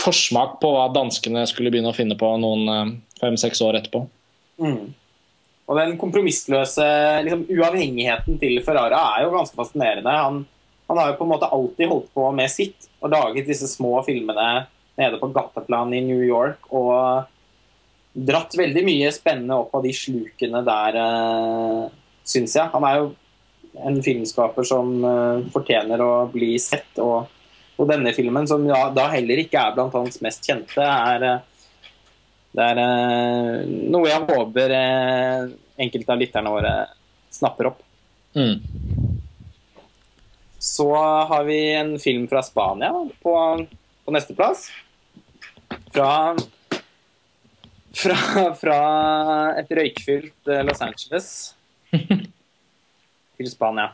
forsmak 0.00 0.58
på 0.62 0.70
hva 0.72 0.88
danskene 0.94 1.44
skulle 1.48 1.72
begynne 1.72 1.92
å 1.92 1.96
finne 1.96 2.16
på 2.18 2.28
noen 2.40 2.96
fem-seks 3.20 3.60
år 3.66 3.78
etterpå. 3.80 4.02
Mm. 4.62 4.92
Og 5.70 5.78
den 5.78 5.94
kompromissløse 6.00 6.86
liksom, 7.22 7.44
uavhengigheten 7.54 8.40
til 8.42 8.58
Ferrara 8.66 9.04
er 9.14 9.24
jo 9.24 9.34
ganske 9.36 9.54
fascinerende. 9.54 10.10
Han, 10.10 10.40
han 10.90 10.98
har 10.98 11.12
jo 11.12 11.18
på 11.20 11.26
en 11.28 11.30
måte 11.30 11.50
alltid 11.54 11.92
holdt 11.92 12.08
på 12.16 12.26
med 12.34 12.50
sitt 12.50 12.88
og 12.98 13.12
laget 13.14 13.46
disse 13.46 13.68
små 13.70 14.00
filmene 14.06 14.64
nede 14.98 15.20
på 15.20 15.30
gateplan 15.32 15.94
i 15.94 16.02
New 16.04 16.24
York 16.26 16.66
og 16.74 17.28
dratt 18.10 18.56
veldig 18.58 18.82
mye 18.84 19.10
spennende 19.14 19.60
opp 19.62 19.76
av 19.78 19.84
de 19.86 19.92
slukene 19.94 20.64
der, 20.66 20.98
uh, 20.98 21.84
syns 22.26 22.56
jeg. 22.58 22.66
Han 22.72 22.86
er 22.88 22.98
jo 22.98 23.10
en 23.86 24.00
filmskaper 24.02 24.66
som 24.66 24.90
uh, 25.04 25.46
fortjener 25.54 26.02
å 26.02 26.26
bli 26.32 26.56
sett. 26.58 26.90
Og, 26.98 27.30
og 27.78 27.88
denne 27.88 28.12
filmen, 28.16 28.48
som 28.50 28.66
ja, 28.66 28.88
da 28.94 29.06
heller 29.14 29.44
ikke 29.44 29.62
er 29.62 29.78
blant 29.78 29.94
hans 29.94 30.18
mest 30.24 30.50
kjente, 30.50 30.82
er, 30.82 31.26
uh, 31.38 31.49
det 32.56 32.66
er 32.72 32.80
eh, 32.82 33.68
noe 33.92 34.10
jeg 34.10 34.26
håper 34.26 34.74
enkelte 35.80 36.14
av 36.14 36.20
lytterne 36.20 36.52
våre 36.52 36.74
snapper 37.30 37.70
opp. 37.70 37.82
Mm. 38.34 38.58
Så 40.60 40.90
har 41.30 41.44
vi 41.46 41.58
en 41.72 41.94
film 42.02 42.26
fra 42.28 42.42
Spania 42.44 42.92
på, 43.22 43.34
på 44.04 44.14
nesteplass 44.14 44.68
fra, 45.94 46.36
fra, 47.94 48.16
fra 48.58 48.80
et 49.60 49.72
røykfylt 49.78 50.50
eh, 50.50 50.62
Los 50.66 50.82
Angeles 50.84 51.30
til 53.36 53.50
Spania. 53.50 53.92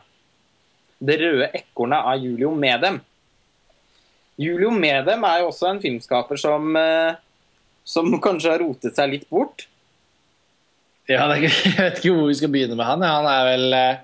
'Det 0.97 1.19
røde 1.21 1.51
ekornet' 1.53 2.07
av 2.09 2.17
Julio 2.17 2.55
Medem. 2.57 2.97
Julio 4.37 4.71
Medem 4.73 5.23
er 5.29 5.43
jo 5.43 5.51
også 5.51 5.69
en 5.69 5.81
filmskaper 5.81 6.39
som, 6.41 6.75
eh, 6.75 7.17
som 7.87 8.11
kanskje 8.23 8.51
har 8.51 8.63
rotet 8.63 8.97
seg 8.97 9.13
litt 9.13 9.27
bort. 9.31 9.67
Ja, 11.07 11.25
jeg 11.39 11.47
vet 11.77 12.01
ikke 12.01 12.13
hvor 12.13 12.27
vi 12.27 12.37
skal 12.39 12.51
begynne 12.51 12.75
med 12.75 12.87
han. 12.87 13.05
Han 13.07 13.29
er 13.31 13.47
vel 13.47 13.77
eh, 13.77 14.03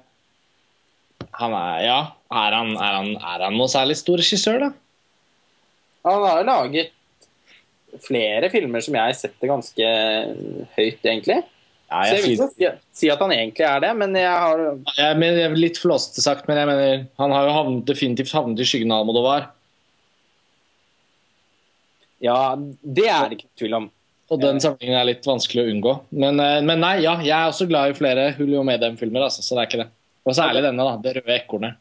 Han 1.41 1.55
er 1.57 1.83
Ja, 1.83 1.99
er 2.31 2.57
han, 2.59 2.75
er 2.77 2.99
han, 2.99 3.13
er 3.19 3.47
han 3.49 3.57
noe 3.59 3.71
særlig 3.71 3.99
stor 3.99 4.21
regissør, 4.21 4.69
da? 4.69 4.73
Han 6.07 6.23
har 6.27 6.41
jo 6.41 6.47
laget 6.47 6.93
flere 8.03 8.49
filmer 8.49 8.83
som 8.83 8.95
jeg 8.97 9.17
setter 9.19 9.51
ganske 9.51 9.89
høyt, 10.73 11.03
egentlig. 11.03 11.43
Ja, 11.93 11.99
jeg, 12.07 12.09
så 12.09 12.15
jeg 12.15 12.23
vil 12.23 12.33
ikke 12.33 12.47
si, 12.49 12.69
si, 13.03 13.09
at 13.13 13.21
han 13.21 13.33
egentlig 13.35 13.65
er 13.67 13.83
det, 13.83 13.91
men 13.99 14.15
jeg 14.17 14.31
har 14.31 14.61
Jeg, 14.97 15.17
mener, 15.21 15.41
jeg 15.43 15.59
litt 15.59 15.77
flåsete 15.77 16.23
sagt, 16.25 16.47
men 16.49 16.57
jeg 16.57 16.69
mener 16.71 17.03
han 17.21 17.35
har 17.35 17.47
jo 17.47 17.57
havnet, 17.59 17.83
definitivt 17.91 18.33
havnet 18.33 18.63
i 18.63 18.67
skyggen 18.67 18.93
av 18.95 19.03
Almodovar. 19.03 19.51
Ja, 22.23 22.55
det 22.55 23.09
er 23.11 23.29
det 23.29 23.39
ikke 23.39 23.51
tvil 23.59 23.77
om. 23.81 23.89
Og 24.31 24.39
den 24.41 24.61
sammenhengen 24.63 24.97
er 24.97 25.09
litt 25.09 25.25
vanskelig 25.27 25.65
å 25.65 25.71
unngå. 25.73 25.93
Men, 26.15 26.39
eh, 26.39 26.61
men, 26.63 26.79
nei, 26.81 26.95
ja, 27.03 27.17
jeg 27.21 27.35
er 27.35 27.51
også 27.51 27.67
glad 27.69 27.91
i 27.91 27.97
flere 27.97 28.29
Julio 28.37 28.63
Medem-filmer, 28.65 29.27
altså, 29.27 29.43
så 29.43 29.57
det 29.57 29.63
er 29.63 29.69
ikke 29.69 29.81
det. 29.83 29.89
Og 30.23 30.37
særlig 30.37 30.63
denne, 30.63 30.85
da. 30.87 30.95
'Det 30.97 31.17
røde 31.17 31.35
ekornet'. 31.35 31.79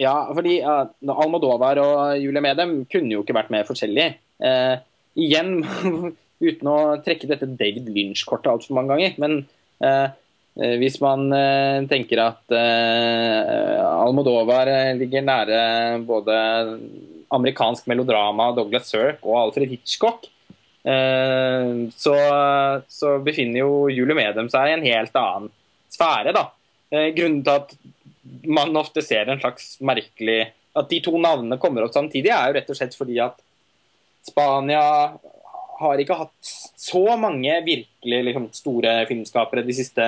Ja, 0.00 0.14
fordi 0.32 0.62
uh, 0.62 0.86
Almodovar 1.12 1.76
og 1.82 2.22
Julie 2.22 2.40
Medem 2.40 2.86
kunne 2.88 3.12
jo 3.12 3.24
ikke 3.24 3.36
vært 3.36 3.50
mer 3.52 3.66
forskjellige. 3.68 4.14
Uh, 4.40 4.78
igjen, 5.18 5.60
uten 6.40 6.70
å 6.70 6.78
trekke 7.04 7.28
dette 7.30 7.48
David 7.58 7.90
Lynch-kortet 7.92 8.50
altfor 8.52 8.76
mange 8.78 8.94
ganger, 8.94 9.16
men 9.20 9.36
eh, 9.84 10.06
eh, 10.56 10.76
hvis 10.80 10.98
man 11.02 11.28
eh, 11.36 11.82
tenker 11.90 12.22
at 12.24 12.54
eh, 12.56 13.80
Almodovar 13.84 14.70
eh, 14.72 14.94
ligger 14.98 15.26
nære 15.26 15.60
både 16.08 16.38
amerikansk 17.30 17.86
melodrama, 17.90 18.50
Douglas 18.56 18.90
Sirk 18.90 19.24
og 19.26 19.38
Alfred 19.44 19.70
Hitchcock, 19.70 20.26
eh, 20.84 21.72
så, 21.94 22.16
så, 22.90 23.16
befinner 23.24 23.62
jo 23.62 23.72
Julie 23.92 24.18
Medem 24.18 24.50
seg 24.52 24.70
i 24.70 24.76
en 24.76 24.86
helt 24.86 25.18
annen 25.20 25.50
sfære. 25.90 26.34
da. 26.36 26.48
grunnen 27.14 27.42
til 27.46 27.54
at 27.54 27.74
man 28.50 28.76
ofte 28.76 29.02
ser 29.02 29.28
en 29.28 29.40
slags 29.40 29.76
merkelig 29.82 30.52
At 30.76 30.90
de 30.90 31.00
to 31.02 31.16
navnene 31.18 31.58
kommer 31.58 31.82
opp 31.82 31.94
samtidig, 31.96 32.30
er 32.30 32.46
jo 32.46 32.54
rett 32.54 32.68
og 32.70 32.76
slett 32.78 32.94
fordi 32.94 33.16
at 33.18 33.40
Spania 34.22 34.82
har 35.80 36.00
ikke 36.02 36.18
hatt 36.20 36.50
så 36.78 37.02
mange 37.18 37.54
virkelig 37.64 38.20
liksom, 38.28 38.46
store 38.54 38.92
filmskapere 39.08 39.64
de 39.66 39.74
siste 39.74 40.06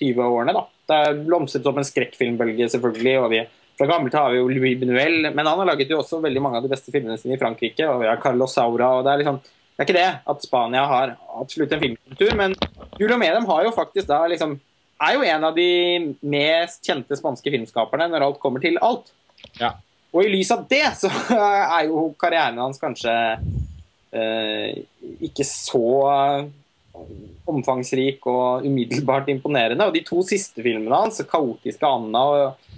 20-årene. 0.00 0.54
da. 0.56 0.64
Det 0.90 0.98
er 0.98 1.20
blomstret 1.22 1.68
opp 1.70 1.78
en 1.80 1.86
skrekkfilmbølge, 1.86 2.68
selvfølgelig. 2.74 3.14
og 3.20 3.30
vi 3.32 3.42
fra 3.78 3.88
gammelt 3.88 4.14
har 4.14 4.30
vi 4.32 4.40
jo 4.40 4.50
Louis 4.50 4.78
Benuel, 4.78 5.30
men 5.32 5.46
han 5.46 5.58
har 5.58 5.68
laget 5.72 5.90
jo 5.90 6.00
også 6.02 6.20
veldig 6.22 6.42
mange 6.44 6.60
av 6.60 6.66
de 6.66 6.70
beste 6.72 6.92
filmene 6.92 7.18
sine 7.20 7.36
i 7.36 7.40
Frankrike. 7.40 7.86
og 7.88 8.02
vi 8.02 8.10
har 8.10 8.20
Carlos 8.22 8.54
Saura, 8.54 8.90
og 8.98 9.04
Det 9.04 9.12
er 9.12 9.22
liksom, 9.22 9.40
det 9.42 9.80
er 9.80 9.88
ikke 9.88 10.00
det 10.00 10.10
at 10.34 10.44
Spania 10.44 10.84
har 10.86 11.16
absolutt 11.40 11.72
en 11.72 11.80
filmkultur, 11.80 12.34
men 12.36 12.54
Julio 13.00 13.18
Medem 13.18 13.48
har 13.48 13.64
jo 13.64 13.74
faktisk 13.76 14.08
da 14.08 14.26
liksom 14.26 14.58
er 15.02 15.16
jo 15.16 15.24
en 15.26 15.44
av 15.48 15.56
de 15.56 15.70
mest 16.20 16.84
kjente 16.86 17.16
spanske 17.18 17.50
filmskaperne 17.50 18.06
når 18.12 18.28
alt 18.28 18.40
kommer 18.42 18.62
til 18.62 18.78
alt. 18.78 19.10
Ja. 19.58 19.74
Og 20.12 20.26
i 20.26 20.30
lys 20.30 20.52
av 20.54 20.66
det 20.70 20.84
så 21.00 21.10
er 21.78 21.88
jo 21.88 22.10
karrieren 22.20 22.60
hans 22.62 22.78
kanskje 22.80 23.14
eh, 24.12 24.82
ikke 25.24 25.46
så 25.48 25.86
omfangsrik 27.48 28.26
og 28.28 28.66
umiddelbart 28.68 29.30
imponerende. 29.32 29.88
Og 29.88 29.96
de 29.96 30.04
to 30.06 30.22
siste 30.26 30.62
filmene 30.62 31.02
hans, 31.04 31.22
'Kaotiske 31.24 31.88
Anna' 31.88 32.26
og 32.28 32.70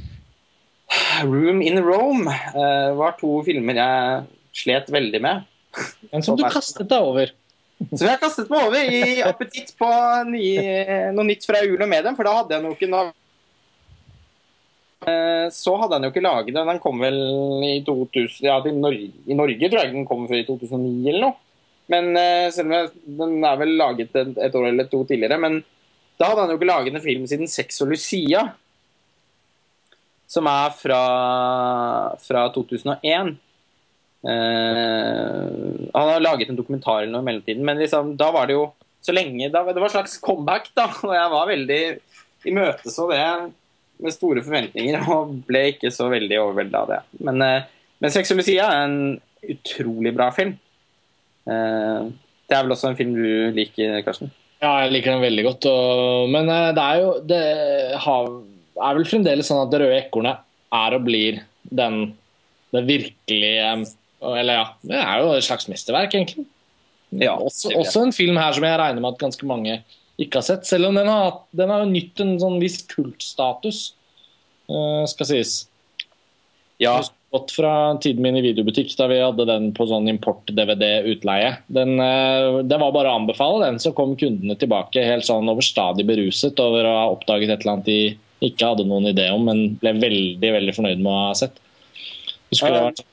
'Room 1.22 1.62
in 1.62 1.80
Rome', 1.82 2.28
uh, 2.30 2.94
var 2.98 3.16
to 3.20 3.42
filmer 3.46 3.80
jeg 3.80 4.24
slet 4.54 4.90
veldig 4.92 5.20
med. 5.22 5.48
Men 6.12 6.22
som 6.22 6.36
du 6.38 6.44
kastet 6.46 6.88
deg 6.88 7.02
over. 7.02 7.32
Som 7.90 8.06
jeg 8.06 8.20
kastet 8.22 8.50
meg 8.50 8.68
over 8.68 8.94
i 8.94 9.20
appetitt 9.26 9.74
på 9.78 9.90
nye, 10.30 11.12
noe 11.12 11.26
nytt 11.26 11.44
fra 11.46 11.64
Jul 11.64 11.82
og 11.82 11.90
Medium, 11.90 12.16
for 12.16 12.26
da 12.26 12.36
hadde 12.38 12.54
jeg 12.54 12.64
jo 12.64 12.76
ikke 12.76 12.90
noe 12.92 13.10
Eh, 15.04 15.50
Så 15.52 15.76
hadde 15.76 15.98
han 15.98 16.06
jo 16.06 16.12
ikke 16.12 16.24
laget 16.24 16.54
den. 16.56 16.68
Den 16.70 16.82
kom 16.82 17.00
vel 17.02 17.18
i 17.66 17.76
2000 17.84 18.46
Ja, 18.46 18.58
Norge, 18.72 19.10
i 19.26 19.36
Norge 19.36 19.70
tror 19.70 19.82
jeg 19.82 19.92
den 19.92 20.08
kom 20.08 20.26
før 20.30 20.40
i 20.40 20.46
2009 20.48 21.10
eller 21.12 21.26
noe. 21.26 21.38
Men 21.92 22.14
eh, 22.16 22.48
selv 22.54 22.70
om 22.70 22.76
jeg, 22.78 22.92
den 23.20 23.34
er 23.44 23.58
vel 23.60 23.74
laget 23.76 24.14
et, 24.16 24.36
et 24.46 24.54
år 24.56 24.70
eller 24.70 24.88
to 24.88 25.02
tidligere. 25.04 25.40
Men 25.40 25.60
da 26.20 26.30
hadde 26.30 26.44
han 26.46 26.54
jo 26.54 26.58
ikke 26.60 26.70
laget 26.70 26.94
en 26.94 27.04
film 27.04 27.26
siden 27.28 27.50
'Sex 27.50 27.82
og 27.84 27.92
Lucia', 27.92 28.46
som 30.30 30.48
er 30.50 30.72
fra, 30.76 31.00
fra 32.22 32.46
2001. 32.54 33.34
Uh, 34.24 35.90
han 35.92 36.10
har 36.10 36.24
laget 36.24 36.48
en 36.48 36.58
dokumentar 36.58 37.02
eller 37.02 37.12
noe 37.12 37.24
i 37.24 37.28
mellomtiden, 37.28 37.64
men 37.66 37.80
liksom, 37.82 38.14
da 38.20 38.30
var 38.34 38.48
det 38.48 38.56
jo 38.56 38.70
så 39.04 39.12
lenge 39.12 39.50
da, 39.52 39.60
Det 39.68 39.82
var 39.82 39.90
et 39.90 39.96
slags 39.98 40.16
comeback, 40.22 40.70
da, 40.76 40.88
og 41.06 41.12
jeg 41.12 41.32
var 41.34 41.50
veldig 41.52 41.82
imøteså 42.48 43.08
det 43.12 43.26
med 44.04 44.16
store 44.16 44.42
forventninger 44.44 45.04
og 45.14 45.36
ble 45.48 45.66
ikke 45.74 45.92
så 45.94 46.08
veldig 46.12 46.40
overvelda 46.40 46.84
av 46.84 46.92
det. 46.94 47.00
Men, 47.20 47.44
uh, 47.44 47.88
men 48.00 48.12
'Sex 48.12 48.32
og 48.32 48.40
Lucia' 48.40 48.64
er 48.64 48.88
en 48.88 48.98
utrolig 49.44 50.14
bra 50.16 50.30
film. 50.34 50.56
Uh, 51.44 52.08
det 52.48 52.56
er 52.56 52.64
vel 52.64 52.74
også 52.74 52.90
en 52.90 52.98
film 52.98 53.14
du 53.16 53.52
liker, 53.56 54.00
Karsten? 54.04 54.32
Ja, 54.64 54.72
jeg 54.84 54.94
liker 54.94 55.14
den 55.14 55.24
veldig 55.24 55.44
godt. 55.48 55.68
Og, 55.68 56.32
men 56.32 56.48
eh, 56.48 56.72
det 56.76 56.84
er 56.84 57.00
jo 57.02 57.12
Det 57.28 57.42
har, 58.04 58.30
er 58.82 58.96
vel 58.98 59.06
fremdeles 59.08 59.50
sånn 59.50 59.62
at 59.64 59.70
'Det 59.70 59.80
røde 59.80 60.00
ekornet' 60.02 60.38
er 60.74 60.94
og 60.94 61.04
blir 61.04 61.42
den 61.70 62.14
det 62.74 62.86
virkelige 62.86 63.86
Eller 64.24 64.54
ja, 64.54 64.66
det 64.82 64.96
er 64.98 65.20
jo 65.20 65.32
et 65.32 65.44
slags 65.44 65.68
mesterverk, 65.68 66.14
egentlig. 66.14 66.46
Ja, 67.12 67.36
også, 67.36 67.70
også 67.76 68.06
en 68.06 68.12
film 68.12 68.36
her 68.40 68.52
som 68.56 68.64
jeg 68.64 68.78
regner 68.80 69.02
med 69.02 69.12
at 69.12 69.20
ganske 69.20 69.46
mange 69.46 69.82
ikke 70.18 70.40
har 70.40 70.46
sett. 70.46 70.64
Selv 70.66 70.88
om 70.88 70.94
den 70.94 71.06
har, 71.06 71.42
den 71.54 71.68
har 71.68 71.84
nytt 71.84 72.22
en 72.24 72.38
sånn 72.40 72.56
viss 72.62 72.80
kultstatus, 72.88 73.92
eh, 74.70 75.04
skal 75.10 75.26
sies. 75.26 75.68
Ja, 76.82 77.02
Gått 77.34 77.50
fra 77.50 77.96
tiden 77.98 78.22
min 78.22 78.36
i 78.38 78.44
videobutikk, 78.44 78.92
da 78.94 79.08
vi 79.10 79.16
hadde 79.18 79.42
den 79.48 79.72
på 79.74 79.88
sånn 79.90 80.06
import-DVD-utleie. 80.06 81.48
Eh, 81.50 82.62
Det 82.62 82.78
var 82.78 82.92
bare 82.94 83.10
å 83.10 83.16
anbefale 83.18 83.64
den, 83.64 83.80
så 83.82 83.90
kom 83.92 84.14
kundene 84.14 84.54
tilbake 84.54 85.02
helt 85.02 85.26
sånn 85.26 85.50
overstadig 85.50 86.06
beruset 86.06 86.60
over 86.62 86.86
å 86.86 86.94
ha 86.94 87.08
oppdaget 87.10 87.50
et 87.50 87.64
eller 87.64 87.72
annet 87.72 87.90
de 87.90 87.98
ikke 88.44 88.70
hadde 88.70 88.86
noen 88.88 89.10
idé 89.10 89.28
om, 89.34 89.44
men 89.48 89.74
ble 89.80 89.94
veldig 89.98 90.54
veldig 90.58 90.76
fornøyd 90.76 91.02
med 91.02 91.10
å 91.12 91.20
ha 91.28 91.34
sett. 91.38 91.60
Det 92.50 92.58
skulle 92.58 92.86
vært 92.90 93.04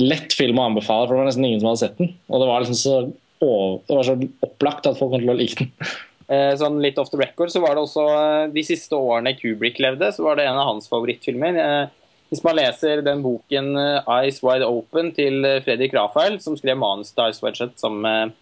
lett 0.00 0.32
film 0.36 0.60
å 0.60 0.68
anbefale, 0.70 1.06
for 1.06 1.16
det 1.16 1.22
var 1.22 1.28
nesten 1.28 1.46
ingen 1.48 1.60
som 1.60 1.70
hadde 1.70 1.82
sett 1.84 1.98
den. 2.00 2.14
Og 2.30 2.42
det 2.42 2.48
var 2.48 2.64
liksom 2.64 2.78
så, 2.78 2.96
det 3.42 3.96
var 3.98 4.08
så 4.08 4.16
opplagt 4.46 4.88
at 4.88 4.98
folk 4.98 5.14
kom 5.14 5.24
til 5.24 5.32
å 5.32 5.38
like 5.38 5.64
den. 5.64 5.72
eh, 6.32 6.52
sånn 6.60 6.80
litt 6.84 7.00
off 7.00 7.12
the 7.12 7.20
record, 7.20 7.52
så 7.52 7.62
var 7.64 7.76
det 7.76 7.84
også 7.84 8.06
eh, 8.12 8.52
de 8.54 8.64
siste 8.66 8.98
årene 8.98 9.34
Kubrick 9.38 9.80
levde, 9.82 10.12
så 10.14 10.24
var 10.26 10.38
det 10.38 10.48
en 10.48 10.60
av 10.60 10.70
hans 10.74 10.88
favorittfilmer. 10.92 11.60
Eh, 11.64 11.98
Hvis 12.32 12.40
man 12.46 12.56
leser 12.56 13.02
den 13.04 13.20
boken 13.20 13.74
'Eyes 13.76 14.38
Wide 14.40 14.64
Open' 14.64 15.10
til 15.12 15.44
Fredrik 15.66 15.92
Rafael, 15.92 16.38
som 16.40 16.56
skrev 16.56 16.78
manus 16.80 17.12
til 17.12 17.26
'Eyes 17.26 17.42
Wide 17.42 17.58
Shut 17.58 17.74
sammen 17.76 18.00
med 18.00 18.32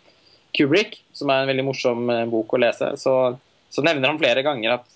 Kubrick, 0.55 1.01
som 1.13 1.31
er 1.31 1.43
en 1.43 1.51
veldig 1.51 1.65
morsom 1.67 2.07
bok 2.31 2.55
å 2.55 2.61
lese, 2.63 2.93
så, 2.95 3.35
så 3.67 3.83
nevner 3.83 4.13
han 4.13 4.21
flere 4.23 4.45
ganger 4.47 4.77
at 4.77 4.87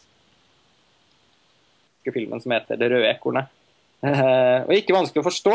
filmen 2.12 2.40
som 2.40 2.52
heter 2.52 2.76
'Det 2.76 2.90
røde 2.90 3.12
ekornet'. 3.14 3.48
Eh, 4.04 4.60
og 4.66 4.72
ikke 4.76 4.92
vanskelig 4.92 5.22
å 5.22 5.30
forstå. 5.30 5.54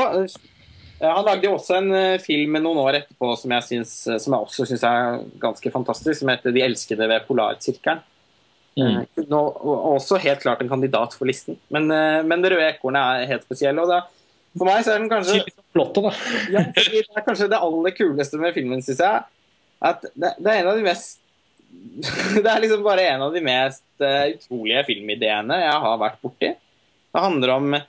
Eh, 0.99 1.09
Han 1.09 1.25
lagde 1.25 1.47
jo 1.47 1.55
også 1.55 1.77
en 1.79 1.91
eh, 1.95 2.21
film 2.23 2.57
noen 2.59 2.79
år 2.81 3.01
etterpå 3.01 3.31
som 3.39 3.51
jeg, 3.55 3.67
syns, 3.67 3.95
eh, 4.07 4.19
som 4.21 4.35
jeg 4.35 4.47
også 4.47 4.67
syns 4.69 4.85
er 4.87 5.23
ganske 5.41 5.71
fantastisk, 5.71 6.19
som 6.19 6.31
heter 6.31 6.51
'De 6.51 6.63
elskede 6.65 7.07
ved 7.07 7.27
polarsirkelen'. 7.27 8.05
Mm. 8.79 9.05
Og 9.33 9.95
Også 9.97 10.19
helt 10.21 10.39
klart 10.39 10.61
en 10.61 10.69
kandidat 10.69 11.13
for 11.13 11.25
listen. 11.25 11.57
Men, 11.69 11.87
men 12.27 12.41
'Det 12.41 12.51
røde 12.51 12.73
ekornet' 12.73 13.23
er 13.23 13.27
helt 13.27 13.43
spesiell. 13.43 13.79
og 13.79 13.89
da, 13.89 14.01
For 14.57 14.65
meg 14.65 14.83
så 14.83 14.93
er 14.93 14.99
den 14.99 15.09
kanskje 15.09 15.43
Plottet, 15.73 16.03
da. 16.03 16.11
ja, 16.49 16.63
det 16.73 17.05
er 17.15 17.25
kanskje 17.27 17.49
det 17.49 17.59
aller 17.59 17.91
kuleste 17.91 18.37
med 18.37 18.53
filmen, 18.53 18.81
syns 18.81 18.99
jeg. 18.99 19.23
At 19.81 20.01
det, 20.01 20.33
det 20.39 20.47
er 20.47 20.61
en 20.61 20.71
av 20.71 20.77
de 20.77 20.83
mest 20.83 21.19
Det 22.43 22.47
er 22.47 22.61
liksom 22.63 22.83
bare 22.85 23.07
en 23.11 23.27
av 23.27 23.35
de 23.35 23.41
mest 23.43 24.03
eh, 24.03 24.35
utrolige 24.35 24.85
filmideene 24.87 25.61
jeg 25.61 25.79
har 25.85 26.01
vært 26.01 26.21
borti. 26.23 26.53
Det 27.09 27.25
handler 27.25 27.57
om 27.59 27.79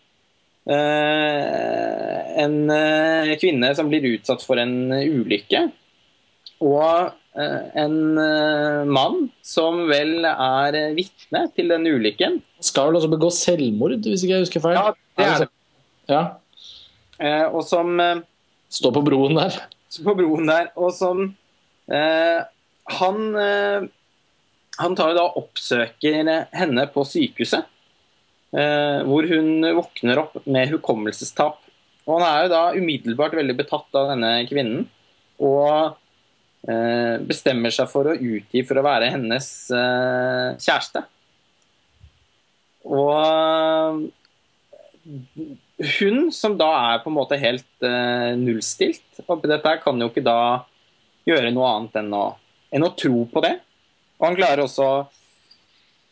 Uh, 0.71 2.21
en 2.39 2.57
uh, 2.69 3.31
kvinne 3.41 3.73
som 3.75 3.89
blir 3.91 4.05
utsatt 4.13 4.43
for 4.45 4.61
en 4.61 4.93
ulykke. 4.93 5.65
Og 6.61 7.09
uh, 7.09 7.63
en 7.81 7.97
mann 8.91 9.23
som 9.47 9.87
vel 9.89 10.29
er 10.29 10.79
vitne 10.97 11.47
til 11.57 11.73
den 11.73 11.89
ulykken. 11.89 12.39
Skal 12.63 12.91
vel 12.91 13.01
også 13.01 13.11
begå 13.11 13.33
selvmord, 13.35 13.97
hvis 14.05 14.27
ikke 14.27 14.37
jeg 14.37 14.47
husker 14.47 14.65
feil. 14.67 14.79
Ja, 14.79 14.93
det 15.17 15.27
er 15.27 15.43
det. 15.43 15.51
Ja. 16.11 16.23
Eh, 17.21 17.47
og 17.47 17.63
som 17.69 17.97
Står 18.01 18.25
Stå 18.71 18.91
på 18.95 19.03
broen 19.05 19.35
der. 19.37 19.57
på 20.05 20.13
broen 20.15 20.47
der, 20.47 20.69
og 20.79 20.93
som 20.95 21.25
han, 22.85 23.37
eh, 23.37 23.83
han 24.79 24.97
tar 24.97 25.13
jo 25.13 25.19
da 25.19 25.27
oppsøker 25.41 26.21
henne 26.57 26.87
på 26.95 27.05
sykehuset. 27.07 27.69
Eh, 28.51 29.01
hvor 29.07 29.29
hun 29.31 29.63
våkner 29.77 30.19
opp 30.25 30.41
med 30.47 30.73
hukommelsestap. 30.73 31.61
Og 32.09 32.19
han 32.19 32.27
er 32.27 32.45
jo 32.45 32.53
da 32.55 32.63
umiddelbart 32.75 33.37
veldig 33.39 33.57
betatt 33.61 33.99
av 33.99 34.11
denne 34.15 34.33
kvinnen. 34.51 34.89
Og 35.41 35.95
eh, 36.67 37.17
bestemmer 37.23 37.75
seg 37.75 37.91
for 37.93 38.11
å 38.11 38.17
utgi 38.17 38.65
for 38.67 38.81
å 38.81 38.87
være 38.87 39.13
hennes 39.13 39.51
kjæreste. 39.71 41.05
Og 42.91 44.09
hun 46.01 46.19
som 46.35 46.57
da 46.59 46.71
er 46.91 47.03
på 47.05 47.11
en 47.13 47.17
måte 47.17 47.39
helt 47.41 47.87
nullstilt 48.41 49.21
oppi 49.29 49.49
dette, 49.53 49.77
kan 49.85 50.01
jo 50.01 50.09
ikke 50.11 50.25
da 50.25 50.65
gjøre 51.29 51.53
noe 51.55 51.69
annet 51.77 51.99
enn 52.01 52.15
å, 52.17 52.25
enn 52.71 52.87
å 52.87 52.93
tro 52.97 53.25
på 53.31 53.43
det. 53.45 53.57
Og 54.21 54.29
han 54.29 54.39
klarer 54.39 54.65
også, 54.65 54.87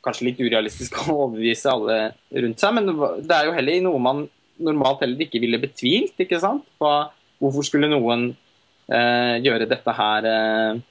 kanskje 0.05 0.31
litt 0.31 0.41
urealistisk, 0.41 0.99
å 1.05 1.25
overbevise 1.27 1.71
alle 1.73 1.99
rundt 2.45 2.63
seg, 2.63 2.75
men 2.77 2.91
det 3.25 3.37
er 3.37 3.49
jo 3.49 3.57
heller 3.57 3.81
noe 3.85 4.03
man 4.03 4.27
normalt 4.59 5.05
heller 5.05 5.23
ikke 5.23 5.41
ville 5.43 5.61
betvilt, 5.63 6.17
ikke 6.19 6.41
sant? 6.43 6.65
På 6.81 6.91
hvorfor 7.39 7.67
skulle 7.67 7.91
noen 7.91 8.31
eh, 8.91 9.39
gjøre 9.45 9.69
dette 9.71 9.95
her 9.95 10.27
eh, 10.27 10.85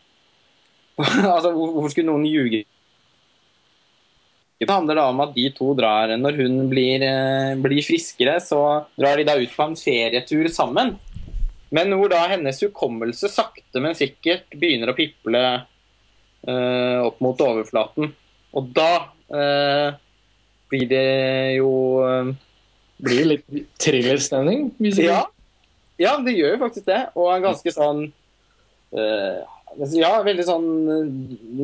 Altså, 1.36 1.52
hvorfor 1.52 1.92
skulle 1.94 2.10
noen 2.10 2.28
ljuge? 2.30 2.64
Det 4.58 4.70
handler 4.72 4.98
da 4.98 5.10
om 5.12 5.20
at 5.22 5.36
de 5.36 5.44
to 5.54 5.74
drar 5.78 6.16
Når 6.18 6.40
hun 6.40 6.56
blir, 6.72 7.04
eh, 7.06 7.58
blir 7.62 7.84
friskere, 7.86 8.40
så 8.42 8.62
drar 8.98 9.20
de 9.20 9.28
da 9.28 9.36
ut 9.38 9.54
på 9.54 9.68
en 9.68 9.78
ferietur 9.78 10.48
sammen. 10.54 10.96
Men 11.76 11.92
hvor 12.00 12.12
da 12.12 12.22
hennes 12.32 12.62
hukommelse 12.64 13.30
sakte, 13.32 13.82
men 13.84 13.98
sikkert 13.98 14.48
begynner 14.56 14.94
å 14.94 14.98
piple 14.98 15.44
eh, 16.48 17.00
opp 17.04 17.20
mot 17.24 17.42
overflaten. 17.44 18.14
Og 18.58 18.70
da 18.76 18.92
eh, 19.36 19.98
blir 20.72 20.88
det 20.92 21.08
jo 21.58 21.72
eh, 22.06 22.32
Blir 22.98 23.20
det 23.20 23.28
litt 23.30 23.68
thrillerstemning? 23.78 24.72
ja. 24.80 25.22
ja, 26.02 26.16
det 26.24 26.38
gjør 26.38 26.56
jo 26.56 26.64
faktisk 26.66 26.88
det. 26.90 27.04
Og 27.20 27.32
en 27.36 27.46
ganske 27.50 27.74
sånn 27.76 28.04
eh, 28.96 29.40
Ja, 30.00 30.14
veldig 30.26 30.48
sånn 30.48 30.70
eh, 30.96 31.16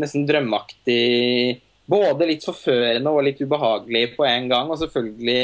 nesten 0.03 0.27
drømmeaktig. 0.29 1.61
Både 1.89 2.27
litt 2.29 2.45
forførende 2.45 3.11
og 3.11 3.25
litt 3.25 3.41
ubehagelig 3.43 4.13
på 4.17 4.27
en 4.27 4.51
gang. 4.51 4.71
Og 4.71 4.83
selvfølgelig 4.83 5.43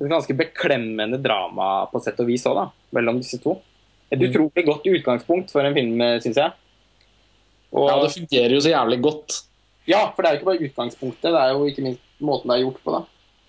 et 0.00 0.08
ganske 0.08 0.34
beklemmende 0.36 1.20
drama 1.20 1.84
på 1.92 2.00
sett 2.00 2.20
og 2.22 2.30
vis 2.32 2.46
òg, 2.48 2.56
da. 2.56 2.70
Mellom 2.96 3.20
disse 3.20 3.38
to. 3.42 3.58
Et 4.10 4.18
Mm. 4.18 4.26
utrolig 4.26 4.64
godt 4.66 4.86
utgangspunkt 4.90 5.50
for 5.52 5.60
en 5.62 5.74
film, 5.74 5.98
syns 6.20 6.36
jeg. 6.36 6.52
Og, 7.72 7.88
Ja, 7.88 8.00
det 8.02 8.12
fungerer 8.16 8.50
jo 8.50 8.60
så 8.60 8.72
jævlig 8.72 9.00
godt. 9.02 9.42
Ja, 9.86 10.10
for 10.10 10.22
det 10.22 10.28
er 10.28 10.34
jo 10.34 10.38
ikke 10.40 10.50
bare 10.50 10.66
utgangspunktet, 10.68 11.30
det 11.30 11.40
er 11.40 11.52
jo 11.54 11.64
ikke 11.66 11.82
minst 11.82 12.00
måten 12.20 12.50
det 12.50 12.56
er 12.58 12.64
gjort 12.64 12.80
på. 12.84 12.92
da. 12.92 13.04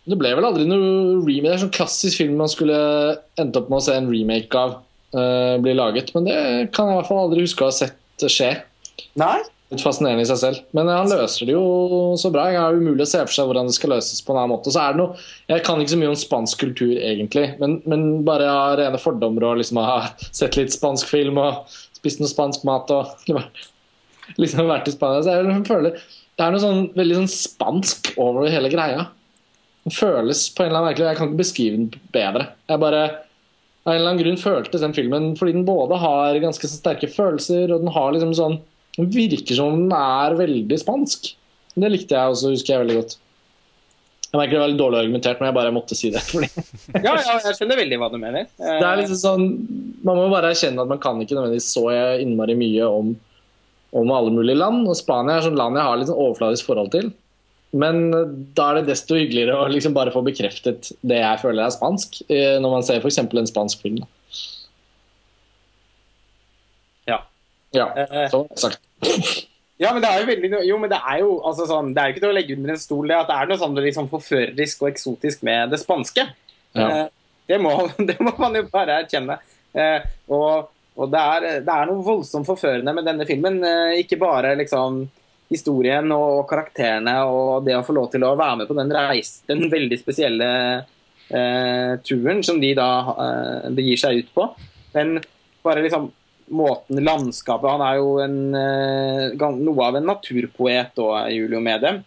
Det 0.08 0.18
ble 0.18 0.36
vel 0.36 0.46
aldri 0.46 0.66
noe 0.66 1.22
remake. 1.26 1.42
Det 1.42 1.50
er 1.50 1.58
en 1.58 1.64
sånn 1.70 1.76
klassisk 1.78 2.18
film 2.18 2.38
man 2.38 2.48
skulle 2.50 3.18
endt 3.38 3.58
opp 3.58 3.70
med 3.70 3.78
å 3.78 3.82
se 3.86 3.94
en 3.94 4.10
remake 4.10 4.56
av 4.58 4.78
uh, 5.14 5.58
bli 5.62 5.74
laget. 5.74 6.14
Men 6.16 6.26
det 6.26 6.72
kan 6.74 6.88
jeg 6.88 6.96
i 6.96 7.00
hvert 7.02 7.08
fall 7.10 7.24
aldri 7.30 7.42
huske 7.46 7.62
å 7.62 7.70
ha 7.70 7.72
sett 7.72 8.26
skje. 8.26 8.52
Nei? 9.16 9.42
Litt 9.72 9.84
fascinerende 9.86 10.26
i 10.26 10.28
seg 10.28 10.40
selv. 10.42 10.64
Men 10.76 10.90
han 10.92 11.08
løser 11.08 11.48
det 11.48 11.54
jo 11.56 11.64
så 12.20 12.32
bra. 12.34 12.50
Det 12.52 12.60
er 12.60 12.80
umulig 12.80 13.06
å 13.06 13.12
se 13.12 13.22
for 13.24 13.32
seg 13.32 13.48
hvordan 13.48 13.70
det 13.70 13.76
skal 13.78 13.94
løses 13.94 14.20
på 14.26 14.34
en 14.34 14.42
annen 14.42 14.52
måte. 14.52 14.74
Så 14.74 14.82
er 14.84 14.92
det 14.92 15.00
noe, 15.00 15.22
Jeg 15.48 15.64
kan 15.64 15.80
ikke 15.80 15.94
så 15.94 16.00
mye 16.02 16.12
om 16.12 16.18
spansk 16.20 16.66
kultur, 16.66 16.92
egentlig, 16.98 17.46
men, 17.62 17.78
men 17.88 18.04
bare 18.28 18.50
av 18.52 18.76
rene 18.82 19.00
fordommer 19.00 19.48
og 19.48 19.62
liksom 19.62 19.80
ha 19.80 20.02
sett 20.28 20.60
litt 20.60 20.76
spansk 20.76 21.08
film 21.08 21.40
og 21.40 21.72
spist 21.96 22.20
noe 22.20 22.32
spansk 22.32 22.66
mat 22.68 22.92
og 22.92 23.32
liksom 24.42 24.68
vært 24.68 24.92
i 24.92 24.96
Spania. 24.96 25.24
Så 25.24 25.38
jeg 25.40 25.64
føler 25.70 25.96
Det 26.02 26.46
er 26.46 26.54
noe 26.54 26.64
sånn 26.64 26.86
veldig 26.98 27.22
sånn 27.22 27.32
spansk 27.32 28.14
over 28.20 28.52
hele 28.52 28.72
greia. 28.74 29.08
Den 29.86 29.96
føles 29.96 30.46
på 30.54 30.64
en 30.64 30.70
eller 30.70 30.82
annen 30.82 30.92
merkelig 30.92 31.08
Jeg 31.10 31.20
kan 31.20 31.30
ikke 31.30 31.44
beskrive 31.46 31.78
den 31.80 32.10
bedre. 32.14 32.50
Jeg 32.70 32.84
bare 32.84 33.04
av 33.82 33.96
en 33.96 33.98
eller 33.98 34.12
annen 34.12 34.22
grunn 34.22 34.38
føltes 34.38 34.84
den 34.84 34.94
filmen 34.94 35.32
fordi 35.40 35.56
den 35.56 35.66
både 35.66 35.98
har 35.98 36.38
ganske 36.44 36.70
sterke 36.70 37.08
følelser, 37.10 37.72
og 37.72 37.82
den 37.82 37.94
har 37.96 38.12
liksom 38.14 38.36
sånn 38.38 38.60
Den 38.98 39.10
virker 39.14 39.58
som 39.58 39.76
den 39.86 39.94
er 39.96 40.38
veldig 40.40 40.80
spansk. 40.82 41.34
Det 41.80 41.92
likte 41.92 42.18
jeg 42.18 42.34
også, 42.34 42.52
husker 42.52 42.74
jeg 42.74 42.84
veldig 42.86 42.98
godt. 43.00 43.18
Jeg 44.32 44.40
merker 44.40 44.56
det 44.56 44.62
var 44.62 44.70
litt 44.72 44.80
dårlig 44.80 45.00
argumentert, 45.02 45.40
men 45.42 45.50
jeg 45.50 45.56
bare 45.58 45.74
måtte 45.76 45.96
si 45.98 46.12
det. 46.12 46.22
Ja, 47.06 47.16
ja, 47.18 47.40
jeg 47.44 47.58
skjønner 47.58 47.82
veldig 47.82 47.98
hva 48.00 48.08
du 48.12 48.20
mener. 48.20 48.48
Eh, 48.62 48.78
det 48.80 48.88
er 48.88 49.02
liksom 49.02 49.20
sånn 49.20 49.44
Man 50.08 50.20
må 50.20 50.30
bare 50.32 50.54
erkjenne 50.54 50.84
at 50.84 50.92
man 50.92 51.02
kan 51.04 51.20
ikke 51.20 51.36
nødvendigvis 51.36 51.68
så 51.76 51.84
innmari 52.24 52.56
mye 52.60 52.88
om, 52.88 53.12
om 54.00 54.14
alle 54.16 54.32
mulige 54.32 54.60
land. 54.60 54.86
Og 54.88 54.96
Spania 55.00 55.38
er 55.38 55.48
sånn 55.48 55.60
land 55.60 55.80
jeg 55.80 55.88
har 55.88 56.00
litt 56.00 56.12
sånn 56.12 56.24
overfladisk 56.24 56.72
forhold 56.72 56.94
til. 56.96 57.12
Men 57.72 58.02
da 58.56 58.70
er 58.70 58.80
det 58.80 58.92
desto 58.92 59.20
hyggeligere 59.20 59.56
å 59.56 59.68
liksom 59.72 59.96
bare 59.96 60.12
få 60.16 60.24
bekreftet 60.26 60.92
det 61.08 61.20
jeg 61.22 61.44
føler 61.44 61.66
er 61.66 61.76
spansk, 61.76 62.22
eh, 62.32 62.56
når 62.64 62.78
man 62.78 62.88
ser 62.88 63.04
f.eks. 63.04 63.20
en 63.24 63.52
spansk 63.52 63.84
film. 63.84 64.02
da. 64.04 64.10
Ja. 67.76 67.88
Eh, 67.96 68.28
så 68.32 68.44
sagt. 68.60 68.82
Ja, 69.82 69.94
men 69.94 70.04
det 70.04 70.10
er 70.12 70.22
jo 70.22 70.28
veldig 70.30 70.50
Jo, 70.68 70.78
men 70.78 70.92
det 70.92 71.00
er 71.00 71.22
jo 71.24 71.30
altså 71.48 71.66
sånn 71.66 71.88
Det 71.96 72.02
er 72.02 72.10
jo 72.10 72.14
ikke 72.14 72.22
til 72.22 72.30
å 72.30 72.36
legge 72.36 72.54
under 72.54 72.74
en 72.74 72.82
stol 72.82 73.08
det 73.10 73.16
at 73.18 73.30
det 73.32 73.38
er 73.38 73.48
noe 73.50 73.62
sånn 73.62 73.80
liksom 73.88 74.10
forførerisk 74.12 74.84
og 74.84 74.92
eksotisk 74.92 75.48
med 75.48 75.72
det 75.74 75.80
spanske. 75.82 76.28
Ja. 76.78 76.86
Eh, 76.86 77.08
det, 77.50 77.58
må, 77.64 77.74
det 78.10 78.20
må 78.22 78.36
man 78.38 78.60
jo 78.60 78.68
bare 78.72 79.02
erkjenne. 79.04 79.42
Eh, 79.74 80.06
og 80.32 80.70
og 81.02 81.08
det, 81.08 81.18
er, 81.18 81.62
det 81.64 81.72
er 81.72 81.88
noe 81.88 82.04
voldsomt 82.04 82.46
forførende 82.46 82.92
med 82.94 83.06
denne 83.08 83.26
filmen. 83.26 83.56
Ikke 83.98 84.18
bare 84.20 84.52
liksom 84.60 85.00
historien 85.52 86.08
og 86.16 86.46
karakterene 86.50 87.16
og 87.28 87.66
det 87.66 87.76
å 87.76 87.84
få 87.86 87.96
lov 87.96 88.10
til 88.14 88.26
å 88.28 88.36
være 88.40 88.62
med 88.62 88.70
på 88.70 88.78
den 88.78 88.92
reis, 88.96 89.38
den 89.50 89.66
veldig 89.72 89.98
spesielle 90.00 90.50
eh, 91.28 91.94
turen 92.08 92.42
som 92.46 92.62
de 92.62 92.72
da 92.78 92.90
eh, 93.12 93.70
begir 93.76 94.00
seg 94.00 94.22
ut 94.22 94.32
på. 94.36 94.48
Men 94.96 95.18
bare 95.66 95.84
liksom 95.86 96.10
måten 96.52 97.02
landskapet 97.04 97.70
Han 97.72 97.84
er 97.86 97.98
jo 98.00 98.16
en, 98.24 98.40
eh, 98.56 99.52
noe 99.58 99.86
av 99.88 99.98
en 99.98 100.08
naturpoet 100.10 101.00
òg, 101.00 101.32
Julio 101.34 101.62
Medem. 101.64 102.04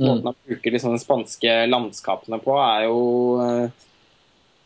Måten 0.00 0.26
han 0.26 0.38
bruker 0.46 0.74
liksom 0.74 0.96
de 0.96 1.02
spanske 1.02 1.52
landskapene 1.70 2.40
på, 2.42 2.56
er 2.58 2.86
jo 2.88 3.02
eh, 3.44 3.68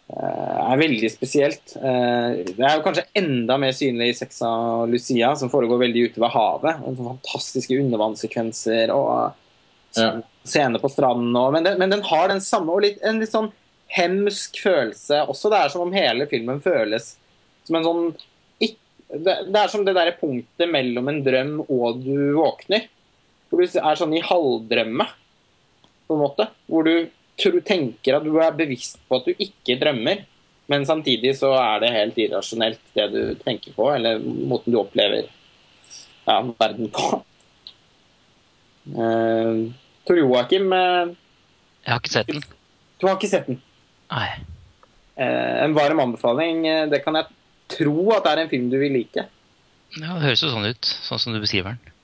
er 0.09 0.81
veldig 0.81 1.11
spesielt. 1.13 1.77
Eh, 1.77 2.45
Det 2.49 2.65
er 2.65 2.79
jo 2.79 2.85
kanskje 2.87 3.05
enda 3.15 3.59
mer 3.61 3.75
synlig 3.77 4.09
i 4.09 4.17
Sexa 4.17 4.87
Lucia, 4.89 5.35
som 5.37 5.51
foregår 5.53 5.85
veldig 5.85 6.07
ute 6.09 6.23
ved 6.23 6.33
havet. 6.33 6.81
Fantastiske 6.97 7.77
undervannssekvenser 7.77 8.95
og 8.95 9.35
scener 10.49 10.81
på 10.81 10.89
stranden. 10.89 11.53
Men, 11.53 11.65
den, 11.65 11.79
men 11.79 11.91
den 11.91 12.03
har 12.03 12.29
den 12.29 12.41
samme 12.41 12.73
og 12.73 12.83
litt, 12.87 13.01
en 13.03 13.21
litt 13.21 13.35
sånn 13.35 13.53
hemsk 13.89 14.63
følelse 14.63 15.27
også. 15.29 15.51
Det 15.53 15.61
er 15.61 15.73
som 15.73 15.85
om 15.87 15.93
hele 15.93 16.29
filmen 16.31 16.61
føles 16.65 17.17
som 17.69 17.77
en 17.77 17.85
sånn 17.85 18.05
Det, 19.09 19.35
det 19.49 19.57
er 19.57 19.71
som 19.73 19.85
det 19.87 19.95
der 19.97 20.13
punktet 20.21 20.69
mellom 20.69 21.09
en 21.09 21.23
drøm 21.25 21.55
og 21.65 22.03
du 22.05 22.35
våkner. 22.37 22.89
Hvor 23.49 23.63
du 23.63 23.79
er 23.81 23.97
sånn 23.97 24.13
i 24.13 24.21
halvdrømme, 24.25 25.07
på 26.09 26.17
en 26.17 26.21
måte. 26.21 26.49
Hvor 26.69 26.85
du 26.85 27.09
tror, 27.41 27.61
tenker 27.65 28.19
at 28.19 28.27
du 28.27 28.35
er 28.43 28.57
bevisst 28.59 28.99
på 29.09 29.21
at 29.21 29.29
du 29.29 29.33
ikke 29.41 29.79
drømmer, 29.81 30.25
men 30.69 30.85
samtidig 30.85 31.33
så 31.39 31.55
er 31.57 31.81
det 31.81 31.95
helt 31.95 32.19
irrasjonelt 32.21 32.81
det 32.99 33.07
du 33.15 33.23
tenker 33.41 33.73
på, 33.73 33.87
eller 33.95 34.21
måten 34.21 34.75
du 34.75 34.81
opplever 34.83 35.31
ja, 36.29 36.37
verden 36.59 36.91
på. 36.93 37.23
Uh, 38.89 39.69
Tor 40.09 40.21
Joakim, 40.21 40.69
uh, 40.73 41.09
Jeg 41.85 41.93
har 41.93 42.01
ikke 42.03 42.13
sett 42.13 42.31
den. 42.33 42.45
du 43.01 43.07
har 43.07 43.17
ikke 43.17 43.31
sett 43.33 43.49
den. 43.49 43.61
Nei. 44.13 44.29
Uh, 45.19 45.65
en 45.65 45.77
varm 45.77 46.01
anbefaling. 46.05 46.67
eh, 46.69 46.87
Det 46.89 47.03
kan 47.05 47.17
jeg 47.17 47.29
tro 47.71 48.11
at 48.17 48.25
det 48.25 48.33
er 48.33 48.43
en 48.45 48.51
film 48.53 48.71
du 48.73 48.79
vil 48.81 48.97
like. 48.99 49.29
Ja, 49.97 50.17
det 50.19 50.27
høres 50.27 50.43
jo 50.45 50.51
sånn 50.53 50.69
ut, 50.69 50.91
sånn 51.07 51.21
som 51.23 51.35
du 51.35 51.41
beskriver 51.43 51.77
den. 51.77 51.95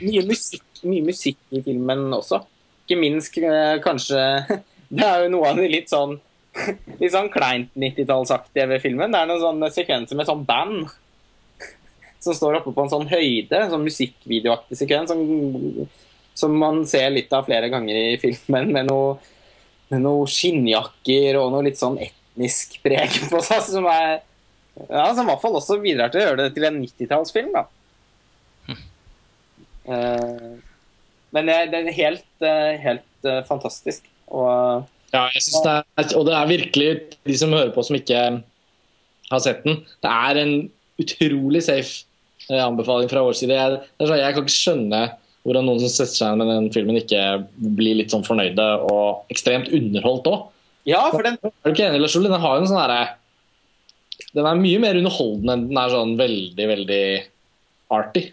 Mye 0.00 0.22
musikk, 0.26 0.64
mye 0.86 1.04
musikk 1.04 1.40
i 1.54 1.62
filmen 1.64 2.06
også. 2.14 2.40
Ikke 2.86 2.98
minst 3.00 3.36
eh, 3.40 3.76
kanskje 3.82 4.22
Det 4.96 5.02
er 5.02 5.24
jo 5.24 5.30
noe 5.32 5.48
av 5.50 5.58
det 5.58 5.66
litt 5.72 5.90
sånn 5.90 6.14
Litt 7.00 7.12
sånn 7.12 7.28
kleint 7.32 7.72
90-tallsaktige 7.76 8.68
ved 8.70 8.84
filmen. 8.84 9.12
Det 9.12 9.18
er 9.20 9.28
noen 9.28 9.42
sånne 9.42 9.70
sekvenser 9.74 10.16
med 10.16 10.28
sånn 10.28 10.44
band 10.48 10.86
som 12.24 12.36
står 12.36 12.60
oppe 12.60 12.72
på 12.72 12.86
en 12.86 12.92
sånn 12.94 13.10
høyde. 13.10 13.58
En 13.58 13.72
sånn 13.74 13.84
musikkvideoaktig 13.84 14.78
sekvens 14.78 15.12
som, 15.12 15.20
som 16.38 16.56
man 16.56 16.84
ser 16.88 17.10
litt 17.12 17.34
av 17.36 17.44
flere 17.50 17.68
ganger 17.72 17.98
i 17.98 18.20
filmen, 18.22 18.72
med 18.72 18.88
noe, 18.88 19.18
med 19.92 20.06
noe 20.06 20.24
skinnjakker 20.30 21.36
og 21.42 21.52
noe 21.52 21.66
litt 21.66 21.82
sånn 21.82 21.98
etnisk 22.36 22.78
preg 22.84 23.16
på 23.32 23.40
seg, 23.44 23.64
som 23.64 23.88
er 23.90 24.20
ja, 24.76 25.08
som 25.16 25.24
i 25.24 25.30
hvert 25.30 25.40
fall 25.40 25.56
også 25.56 25.78
bidrar 25.80 26.12
til 26.12 26.20
å 26.20 26.26
gjøre 26.26 26.42
det 26.42 26.50
til 26.52 26.66
en 26.68 26.82
90-tallsfilm. 26.82 27.54
da. 27.54 27.64
Eh, 29.86 30.50
men 31.32 31.48
det, 31.48 31.56
det 31.72 31.78
er 31.78 31.96
helt, 31.96 32.28
uh, 32.44 32.74
helt 32.82 33.28
uh, 33.28 33.40
fantastisk. 33.48 34.04
Og 34.28 34.84
Ja, 35.14 35.28
jeg 35.32 35.44
synes 35.46 35.62
det 35.64 35.72
er, 35.72 36.08
og 36.18 36.26
det 36.28 36.34
er 36.36 36.50
virkelig 36.50 36.88
de 37.24 37.36
som 37.38 37.54
hører 37.54 37.72
på 37.72 37.84
som 37.86 37.96
ikke 37.96 38.20
har 39.30 39.42
sett 39.42 39.62
den. 39.64 39.80
Det 40.04 40.12
er 40.12 40.40
en 40.42 40.54
utrolig 41.00 41.62
safe 41.64 42.04
anbefaling 42.52 43.08
fra 43.10 43.22
vår 43.26 43.36
side. 43.38 43.56
Jeg, 43.56 43.78
sånn, 44.00 44.18
jeg 44.20 44.34
kan 44.34 44.44
ikke 44.44 44.56
skjønne 44.56 45.00
hvordan 45.46 45.68
noen 45.68 45.80
som 45.82 45.92
setter 45.92 46.18
seg 46.18 46.38
med 46.40 46.50
den 46.50 46.68
filmen, 46.74 46.98
ikke 46.98 47.22
blir 47.78 48.00
litt 48.00 48.12
sånn 48.12 48.26
fornøyde 48.26 48.66
og 48.90 49.32
ekstremt 49.32 49.70
underholdt 49.74 50.30
òg. 50.30 50.44
Ja, 50.86 51.02
for 51.10 51.26
den, 51.26 51.38
Er 51.42 51.52
du 51.66 51.74
ikke 51.74 51.88
enig, 51.88 52.00
Lars 52.02 52.16
Ole? 52.18 52.30
Den 52.30 52.42
har 52.42 52.56
jo 52.56 52.64
en 52.64 52.70
sånn 52.70 52.80
herre 52.80 53.00
Den 54.36 54.46
er 54.46 54.60
mye 54.60 54.82
mer 54.82 54.98
underholdende 55.00 55.56
enn 55.56 55.66
den 55.70 55.80
er 55.82 55.92
sånn 55.92 56.14
veldig, 56.20 56.68
veldig 56.72 57.02
arty. 57.96 58.24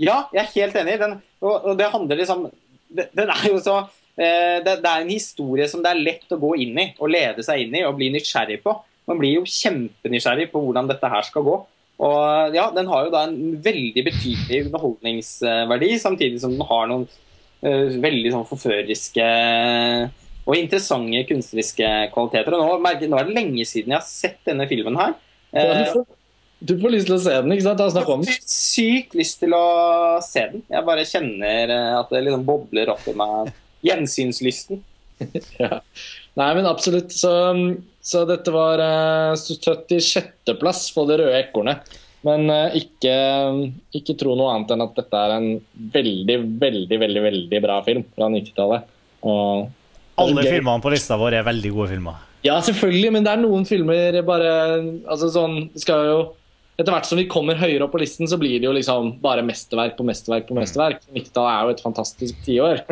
ja, 0.00 0.18
jeg 0.34 0.42
er 0.42 0.52
helt 0.54 0.76
enig. 0.82 0.98
Den, 1.00 1.16
og, 1.44 1.70
det 1.78 1.92
handler 1.92 2.20
liksom 2.20 2.48
Den 2.88 3.32
er 3.32 3.46
jo 3.48 3.60
så 3.62 3.78
eh, 3.80 4.58
det, 4.64 4.78
det 4.84 4.90
er 4.90 5.02
en 5.02 5.12
historie 5.12 5.68
som 5.70 5.84
det 5.84 5.92
er 5.92 6.04
lett 6.04 6.32
å 6.32 6.40
gå 6.40 6.54
inn 6.64 6.78
i 6.80 6.86
og 6.98 7.12
lede 7.12 7.44
seg 7.44 7.66
inn 7.66 7.76
i 7.76 7.84
og 7.86 7.98
bli 7.98 8.12
nysgjerrig 8.14 8.62
på. 8.64 8.76
Man 9.08 9.20
blir 9.20 9.38
jo 9.38 9.48
kjempenysgjerrig 9.48 10.48
på 10.52 10.62
hvordan 10.62 10.88
dette 10.88 11.12
her 11.12 11.26
skal 11.26 11.44
gå. 11.46 11.58
Og 11.98 12.54
ja, 12.54 12.68
Den 12.74 12.88
har 12.90 13.06
jo 13.06 13.12
da 13.14 13.24
en 13.26 13.56
veldig 13.62 14.04
betydelig 14.06 14.68
underholdningsverdi, 14.68 15.90
samtidig 15.98 16.40
som 16.42 16.54
den 16.54 16.66
har 16.68 16.86
noen 16.90 17.06
uh, 17.08 17.96
veldig 17.98 18.34
sånn 18.34 18.46
forføreriske 18.46 19.28
og 20.48 20.56
interessante 20.56 21.24
kunstneriske 21.28 21.88
kvaliteter. 22.14 22.56
Og 22.56 22.62
nå, 22.64 22.78
nå 22.80 23.18
er 23.18 23.28
det 23.28 23.36
lenge 23.36 23.66
siden 23.68 23.92
jeg 23.92 24.00
har 24.00 24.06
sett 24.08 24.38
denne 24.48 24.64
filmen 24.70 24.96
her. 24.96 25.16
Eh, 25.52 25.72
du, 25.76 25.90
får, 25.92 26.06
du 26.70 26.74
får 26.80 26.94
lyst 26.94 27.10
til 27.10 27.16
å 27.18 27.22
se 27.26 27.34
den, 27.36 27.52
ikke 27.52 27.66
sant? 27.66 27.82
Jeg 27.84 28.06
har 28.08 28.46
sykt 28.48 29.18
lyst 29.18 29.42
til 29.42 29.56
å 29.56 29.66
se 30.24 30.46
den. 30.54 30.64
Jeg 30.72 30.88
bare 30.88 31.06
kjenner 31.08 31.74
eh, 31.74 31.92
at 31.98 32.14
det 32.14 32.24
liksom 32.24 32.46
bobler 32.48 32.94
opp 32.94 33.04
i 33.10 33.16
meg. 33.18 33.52
Gjensynslysten. 33.86 34.84
Ja. 35.58 35.80
Nei, 36.38 36.52
men 36.54 36.68
absolutt. 36.70 37.10
Så, 37.10 37.30
så 38.06 38.20
dette 38.28 38.52
var 38.54 38.78
uh, 38.78 39.32
76.-plass 39.34 40.84
på 40.94 41.02
det 41.10 41.16
røde 41.18 41.40
ekornet. 41.40 41.96
Men 42.26 42.46
uh, 42.46 42.76
ikke, 42.78 43.16
ikke 43.98 44.14
tro 44.20 44.36
noe 44.38 44.52
annet 44.54 44.70
enn 44.76 44.84
at 44.84 44.94
dette 44.94 45.24
er 45.24 45.34
en 45.34 45.48
veldig, 45.96 46.36
veldig, 46.62 47.00
veldig 47.02 47.24
veldig 47.24 47.60
bra 47.66 47.80
film 47.86 48.06
fra 48.14 48.30
90-tallet. 48.30 48.86
Og 49.26 49.66
Alle 50.18 50.44
filmene 50.46 50.82
på 50.84 50.92
lista 50.92 51.18
vår 51.20 51.38
er 51.38 51.46
veldig 51.46 51.70
gode 51.74 51.92
filmer. 51.92 52.24
Ja, 52.46 52.58
selvfølgelig, 52.62 53.12
men 53.14 53.24
det 53.26 53.32
er 53.32 53.40
noen 53.42 53.64
filmer 53.66 54.20
bare 54.26 54.50
altså 55.10 55.30
sånn, 55.34 55.64
skal 55.78 56.04
jo 56.06 56.18
Etter 56.78 56.94
hvert 56.94 57.08
som 57.08 57.18
vi 57.18 57.24
kommer 57.26 57.58
høyere 57.58 57.82
opp 57.88 57.90
på 57.90 57.98
listen, 57.98 58.28
så 58.30 58.36
blir 58.38 58.60
det 58.60 58.68
jo 58.68 58.70
liksom 58.76 59.16
bare 59.18 59.42
mesterverk 59.42 59.96
på 59.98 60.04
mesterverk 60.06 60.44
på 60.46 60.54
mesterverk. 60.54 61.00
90-tallet 61.10 61.50
er 61.50 61.64
jo 61.64 61.72
et 61.72 61.82
fantastisk 61.82 62.44
tiår. 62.44 62.82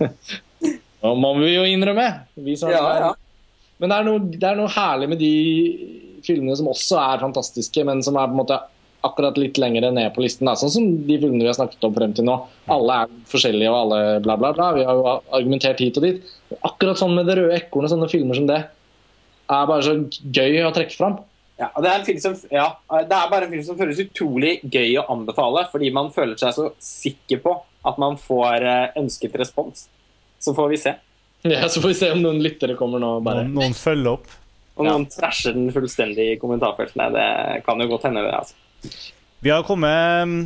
Nå 1.04 1.10
må 1.20 1.34
vi 1.42 1.50
jo 1.52 1.66
innrømme. 1.68 2.06
Vi 2.46 2.54
som 2.56 2.72
Ja, 2.72 2.80
ja. 3.02 3.10
Men 3.76 3.92
det 3.92 3.98
er, 3.98 4.08
noe, 4.08 4.22
det 4.32 4.48
er 4.48 4.56
noe 4.56 4.72
herlig 4.72 5.10
med 5.12 5.20
de 5.20 5.34
filmene 6.24 6.56
som 6.56 6.70
også 6.72 6.96
er 7.02 7.20
fantastiske, 7.26 7.84
men 7.84 8.00
som 8.06 8.16
er 8.16 8.30
på 8.30 8.38
en 8.38 8.40
måte 8.40 8.58
akkurat 9.04 9.36
litt 9.40 9.58
lenger 9.60 9.90
ned 9.92 10.14
på 10.14 10.22
listen. 10.24 10.48
Da. 10.48 10.54
Sånn 10.58 10.72
som 10.72 10.86
de 11.06 11.18
filmene 11.18 11.44
vi 11.44 11.50
har 11.50 11.58
snakket 11.58 11.84
om 11.86 11.94
frem 11.96 12.14
til 12.16 12.26
nå. 12.28 12.38
Alle 12.72 13.02
er 13.04 13.12
forskjellige 13.30 13.72
og 13.72 13.78
alle 13.82 14.00
bla, 14.24 14.38
bla, 14.40 14.54
bla. 14.56 14.70
Vi 14.76 14.86
har 14.86 14.98
jo 15.00 15.12
argumentert 15.36 15.82
hit 15.84 16.00
og 16.00 16.06
dit. 16.06 16.24
Akkurat 16.64 17.00
sånn 17.00 17.14
med 17.16 17.28
Det 17.28 17.36
røde 17.38 17.58
ekornet, 17.58 17.92
sånne 17.92 18.10
filmer 18.12 18.38
som 18.38 18.48
det, 18.48 18.62
er 19.54 19.70
bare 19.70 19.84
så 19.84 19.96
gøy 20.24 20.62
å 20.64 20.72
trekke 20.74 20.96
fram. 20.96 21.18
Ja, 21.60 21.68
og 21.70 21.84
det 21.84 21.90
er, 21.90 22.00
en 22.00 22.06
film 22.08 22.18
som, 22.18 22.34
ja, 22.50 22.66
det 23.06 23.14
er 23.14 23.28
bare 23.30 23.46
en 23.46 23.52
film 23.52 23.66
som 23.66 23.76
føles 23.78 24.00
utrolig 24.02 24.56
gøy 24.66 24.96
å 24.98 25.06
anbefale, 25.12 25.68
fordi 25.70 25.92
man 25.94 26.10
føler 26.14 26.38
seg 26.40 26.56
så 26.56 26.70
sikker 26.82 27.44
på 27.44 27.52
at 27.86 28.00
man 28.00 28.16
får 28.18 28.64
eh, 28.64 28.96
ønsket 28.98 29.36
respons. 29.38 29.86
Så 30.42 30.56
får 30.56 30.72
vi 30.72 30.80
se. 30.82 30.96
Ja, 31.44 31.68
Så 31.68 31.84
får 31.84 31.92
vi 31.92 31.98
se 32.00 32.10
om 32.14 32.24
noen 32.24 32.40
lyttere 32.42 32.74
kommer 32.78 33.02
nå. 33.02 33.18
bare. 33.24 33.44
Noen, 33.44 33.54
noen 33.60 33.76
følger 33.76 34.16
opp. 34.16 34.32
Om 34.74 34.88
noen 34.88 35.06
trasher 35.12 35.54
den 35.54 35.70
fullstendig 35.70 36.32
i 36.32 36.38
kommentarfeltene. 36.40 37.10
Det 37.14 37.28
kan 37.66 37.80
jo 37.84 37.90
godt 37.92 38.08
hende, 38.08 38.24
det. 38.24 38.32
altså. 38.34 38.56
Vi 39.44 39.52
har 39.52 39.64
kommet 39.66 40.28
mm, 40.28 40.38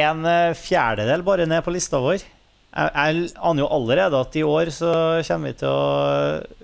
en 0.00 0.24
eh, 0.28 0.56
fjerdedel 0.56 1.24
bare 1.26 1.48
ned 1.48 1.64
på 1.64 1.74
lista 1.74 2.00
vår. 2.00 2.22
Jeg, 2.22 2.90
jeg 2.94 3.30
aner 3.34 3.64
jo 3.64 3.70
allerede 3.74 4.20
at 4.20 4.36
i 4.38 4.46
år 4.46 4.70
så 4.74 4.92
kommer 5.26 5.50
vi 5.50 5.60
til 5.60 5.70
å 5.72 6.58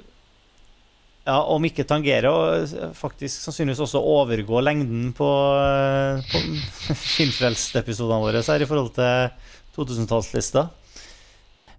ja, 1.27 1.41
Om 1.51 1.65
ikke 1.67 1.83
tangere, 1.83 2.31
og 2.31 2.93
faktisk 2.95 3.49
sannsynligvis 3.49 3.81
også 3.83 3.99
overgå 3.99 4.61
lengden 4.63 5.09
på, 5.17 5.29
eh, 5.59 6.21
på 6.31 6.43
Filmfrelst-episodene 7.17 8.23
våre 8.23 8.45
her 8.47 8.63
i 8.63 8.69
forhold 8.71 8.93
til 8.95 9.33
2000-tallslista. 9.75 10.69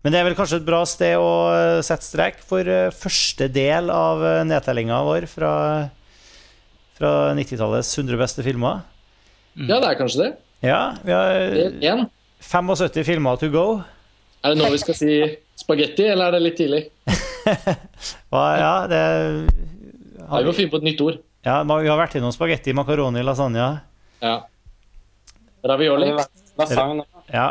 Men 0.04 0.14
det 0.14 0.20
er 0.20 0.28
vel 0.28 0.36
kanskje 0.36 0.60
et 0.60 0.68
bra 0.68 0.82
sted 0.86 1.16
å 1.16 1.32
eh, 1.54 1.80
sette 1.88 2.04
strek 2.04 2.44
for 2.44 2.68
første 3.00 3.48
del 3.48 3.88
av 3.94 4.26
nedtellinga 4.52 5.00
vår 5.08 5.30
fra, 5.32 5.54
fra 6.98 7.14
90-tallets 7.38 7.92
100 7.98 8.20
beste 8.20 8.46
filmer. 8.46 8.82
Ja, 9.58 9.80
det 9.80 9.90
er 9.90 9.98
kanskje 10.00 10.24
det. 10.24 10.32
Ja, 10.66 10.82
vi 11.06 11.14
har 11.14 12.08
75 12.42 13.06
filmer 13.06 13.38
to 13.42 13.50
go. 13.54 13.66
Er 14.46 14.54
det 14.54 14.62
nå 14.62 14.70
vi 14.74 14.80
skal 14.82 14.98
si 14.98 15.14
spagetti, 15.58 16.06
eller 16.12 16.30
er 16.30 16.38
det 16.38 16.44
litt 16.46 16.58
tidlig? 16.60 16.84
Hva, 18.32 18.44
ja, 18.60 18.74
det 18.90 19.02
har... 20.28 20.44
vi 20.44 20.50
må 20.50 20.56
finne 20.58 20.74
på 20.74 20.82
et 20.82 20.88
nytt 20.90 21.02
ord. 21.06 21.18
ja, 21.46 21.62
Vi 21.64 21.90
har 21.90 22.00
vært 22.00 22.18
innom 22.20 22.34
spagetti, 22.36 22.74
makaroni, 22.78 23.24
lasagne. 23.26 23.70
Ja. 24.22 24.36
Ravioli. 25.68 26.12
Lasagne. 26.58 27.06
Ja. 27.34 27.50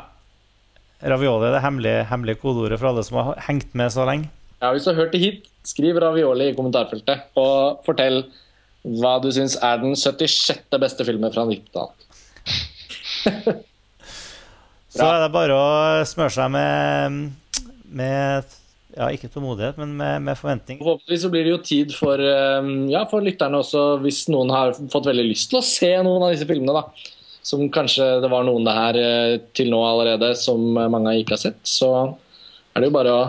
Ravioli 1.06 1.50
er 1.50 1.58
det 1.58 1.62
hemmelige, 1.64 2.06
hemmelige 2.10 2.40
kodeordet 2.40 2.80
for 2.80 2.90
alle 2.90 3.04
som 3.06 3.18
har 3.20 3.42
hengt 3.48 3.74
med 3.76 3.92
så 3.92 4.06
lenge. 4.08 4.30
Ja, 4.62 4.70
Hvis 4.72 4.86
du 4.86 4.90
har 4.94 5.02
hørt 5.02 5.12
det 5.12 5.20
hit, 5.20 5.50
skriv 5.66 5.98
ravioli 6.00 6.50
i 6.50 6.56
kommentarfeltet. 6.56 7.28
Og 7.36 7.82
fortell 7.84 8.22
hva 8.86 9.16
du 9.22 9.30
syns 9.34 9.56
er 9.64 9.80
den 9.82 9.96
76. 9.98 10.66
beste 10.80 11.06
filmen 11.06 11.32
fra 11.34 11.46
90-tallet. 11.48 12.04
Så 14.96 15.04
er 15.04 15.18
det 15.26 15.32
bare 15.34 15.56
å 15.56 16.04
smøre 16.08 16.32
seg 16.32 16.52
med, 16.54 17.16
med 17.98 18.54
ja, 18.96 19.10
ikke 19.12 19.28
tålmodighet, 19.28 19.76
men 19.82 19.92
med, 19.98 20.22
med 20.24 20.38
forventning. 20.38 20.78
Forhåpentligvis 20.80 21.24
så 21.26 21.30
blir 21.32 21.44
det 21.44 21.52
jo 21.52 21.58
tid 21.68 21.92
for, 21.92 22.22
eh, 22.22 22.70
ja, 22.92 23.02
for 23.10 23.24
lytterne 23.24 23.60
også, 23.60 23.82
hvis 24.04 24.22
noen 24.32 24.52
har 24.54 24.72
fått 24.92 25.10
veldig 25.10 25.26
lyst 25.26 25.50
til 25.52 25.60
å 25.60 25.66
se 25.66 25.92
noen 26.00 26.24
av 26.24 26.32
disse 26.32 26.48
filmene. 26.48 26.80
da. 26.80 27.12
Som 27.46 27.68
kanskje 27.70 28.06
det 28.24 28.30
var 28.32 28.46
noen 28.46 28.64
det 28.66 28.76
her 28.78 29.00
eh, 29.02 29.34
til 29.54 29.68
nå 29.74 29.82
allerede 29.84 30.32
som 30.40 30.64
mange 30.74 31.18
ikke 31.20 31.36
har 31.36 31.44
sett. 31.44 31.60
Så 31.68 31.90
er 32.72 32.80
det 32.80 32.88
jo 32.88 32.96
bare 32.96 33.12
å 33.12 33.26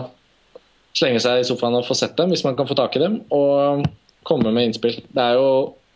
slenge 0.96 1.20
seg 1.22 1.42
i 1.42 1.46
sofaen 1.46 1.76
og 1.78 1.86
få 1.86 1.94
sett 1.98 2.16
dem 2.18 2.32
hvis 2.32 2.46
man 2.46 2.56
kan 2.58 2.66
få 2.68 2.78
tak 2.78 2.96
i 2.96 3.04
dem. 3.04 3.20
Og 3.28 3.84
komme 4.28 4.52
med 4.52 4.68
innspill. 4.68 5.00
Det 5.08 5.24
er 5.24 5.40
jo 5.40 5.48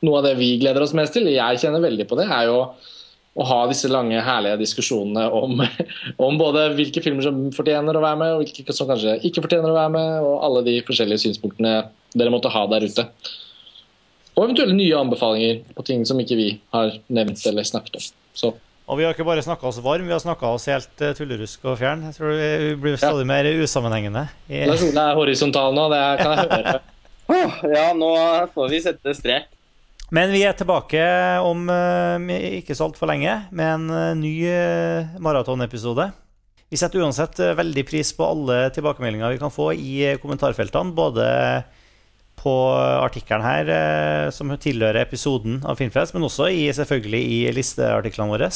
noe 0.02 0.18
av 0.18 0.26
det 0.26 0.34
vi 0.40 0.56
gleder 0.62 0.84
oss 0.84 0.96
mest 0.96 1.14
til. 1.16 1.30
Jeg 1.30 1.60
kjenner 1.62 1.84
veldig 1.84 2.08
på 2.10 2.18
det. 2.18 2.26
er 2.32 2.48
jo 2.50 2.58
å 3.32 3.44
ha 3.48 3.60
disse 3.70 3.88
lange, 3.88 4.18
herlige 4.20 4.58
diskusjonene 4.60 5.24
om, 5.32 5.62
om 6.26 6.40
både 6.40 6.66
hvilke 6.76 7.02
filmer 7.04 7.24
som 7.24 7.46
fortjener 7.54 7.96
å 7.96 8.02
være 8.04 8.20
med, 8.20 8.34
og 8.34 8.42
hvilke 8.42 8.76
som 8.76 8.90
kanskje 8.90 9.18
ikke 9.28 9.44
fortjener 9.46 9.72
å 9.72 9.78
være 9.78 9.94
med, 9.94 10.10
og 10.26 10.42
alle 10.48 10.64
de 10.66 10.76
forskjellige 10.88 11.24
synspunktene 11.24 11.78
dere 12.12 12.34
måtte 12.34 12.52
ha 12.52 12.66
der 12.74 12.84
ute. 12.84 13.06
Og 14.32 14.46
eventuelle 14.46 14.76
nye 14.76 15.00
anbefalinger 15.00 15.62
på 15.76 15.84
ting 15.88 16.04
som 16.08 16.20
ikke 16.20 16.36
vi 16.38 16.50
har 16.72 16.94
nevnt 17.12 17.40
eller 17.48 17.66
snakket 17.68 17.98
om. 18.00 18.12
Så 18.36 18.54
Og 18.88 18.98
vi 18.98 19.04
har 19.04 19.14
ikke 19.14 19.24
bare 19.24 19.44
snakka 19.44 19.68
oss 19.68 19.78
varm, 19.80 20.04
vi 20.08 20.12
har 20.12 20.20
snakka 20.20 20.48
oss 20.56 20.66
helt 20.68 21.04
uh, 21.04 21.12
tullerusk 21.16 21.64
og 21.64 21.78
fjern. 21.80 22.02
Jeg 22.08 22.16
tror 22.16 22.32
vi 22.36 22.72
blir 22.80 22.96
stadig 23.00 23.24
mer 23.28 23.46
usammenhengende. 23.62 24.26
Lars 24.50 24.82
er 24.88 25.14
horisontal 25.16 25.76
nå, 25.76 25.86
det 25.92 26.00
kan 26.20 26.34
jeg 26.36 26.50
høre. 26.50 26.80
Åh, 27.32 27.58
Ja, 27.72 27.90
nå 27.96 28.12
får 28.54 28.72
vi 28.72 28.80
sette 28.84 29.16
strek. 29.16 29.50
Men 30.12 30.28
vi 30.34 30.42
er 30.44 30.52
tilbake 30.52 31.00
om 31.40 31.70
eh, 31.72 32.58
ikke 32.60 32.76
så 32.76 32.90
altfor 32.90 33.08
lenge 33.08 33.38
med 33.48 33.70
en 33.78 33.86
eh, 33.96 34.10
ny 34.20 34.32
uh, 34.44 35.14
maratonepisode. 35.24 36.10
Vi 36.72 36.78
setter 36.80 37.02
uansett 37.04 37.36
eh, 37.40 37.52
veldig 37.52 37.82
pris 37.84 38.14
på 38.16 38.24
alle 38.24 38.70
tilbakemeldinger 38.72 39.34
vi 39.34 39.40
kan 39.42 39.52
få 39.52 39.74
i 39.76 39.90
eh, 40.08 40.18
kommentarfeltene. 40.20 40.94
Både 40.96 41.26
på 42.40 42.52
artikkelen 42.72 43.44
her 43.44 43.72
eh, 43.76 44.28
som 44.32 44.48
tilhører 44.56 45.02
episoden 45.02 45.60
av 45.68 45.76
Filmfest, 45.76 46.16
men 46.16 46.24
også 46.24 46.48
i, 46.48 46.62
selvfølgelig 46.72 47.20
i 47.28 47.40
listeartiklene 47.52 48.32
våre. 48.32 48.48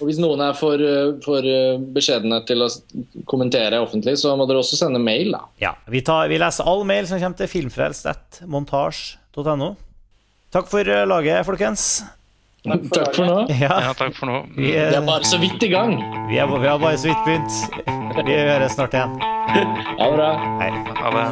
Og 0.00 0.06
hvis 0.08 0.18
noen 0.18 0.40
er 0.42 0.52
for, 0.58 0.74
eh, 0.82 1.12
for 1.24 1.38
eh, 1.46 1.78
beskjedne 1.94 2.40
til 2.48 2.62
å 2.64 2.68
kommentere 3.30 3.78
offentlig, 3.84 4.16
så 4.18 4.34
må 4.36 4.46
dere 4.50 4.58
også 4.64 4.76
sende 4.80 4.98
mail, 5.02 5.28
da. 5.36 5.40
Ja, 5.62 5.72
vi, 5.90 6.00
tar, 6.06 6.28
vi 6.32 6.38
leser 6.42 6.64
all 6.66 6.82
mail 6.88 7.06
som 7.10 7.20
kommer 7.22 7.38
til 7.38 7.48
filmfrelst.montasj.no. 7.52 9.68
Takk 10.54 10.66
for 10.70 10.82
eh, 10.90 11.04
laget, 11.06 11.46
folkens. 11.46 11.82
Takk 12.64 13.14
for 13.14 13.24
nå. 13.28 13.38
Ja, 13.64 13.74
Ja, 13.86 13.92
takk 13.98 14.14
for 14.16 14.26
nå. 14.30 14.36
vi, 14.56 14.62
Vi 14.70 14.74
er, 14.80 14.92
er 14.98 15.02
bare 15.06 15.24
så 15.28 15.38
vidt 15.42 15.62
i 15.62 15.68
gang. 15.74 15.92
vi, 16.30 16.36
er, 16.40 16.46
vi 16.48 16.68
har 16.70 16.78
bare 16.82 16.98
så 16.98 17.06
vidt 17.12 17.22
begynt. 17.26 17.52
Vi 18.24 18.32
høres 18.40 18.72
snart 18.78 18.94
igjen. 18.98 19.14
Ha 19.54 19.60
det 20.10 20.16
bra. 20.16 20.30
Hei. 20.58 20.70
Ha 20.98 21.08
det. 21.14 21.26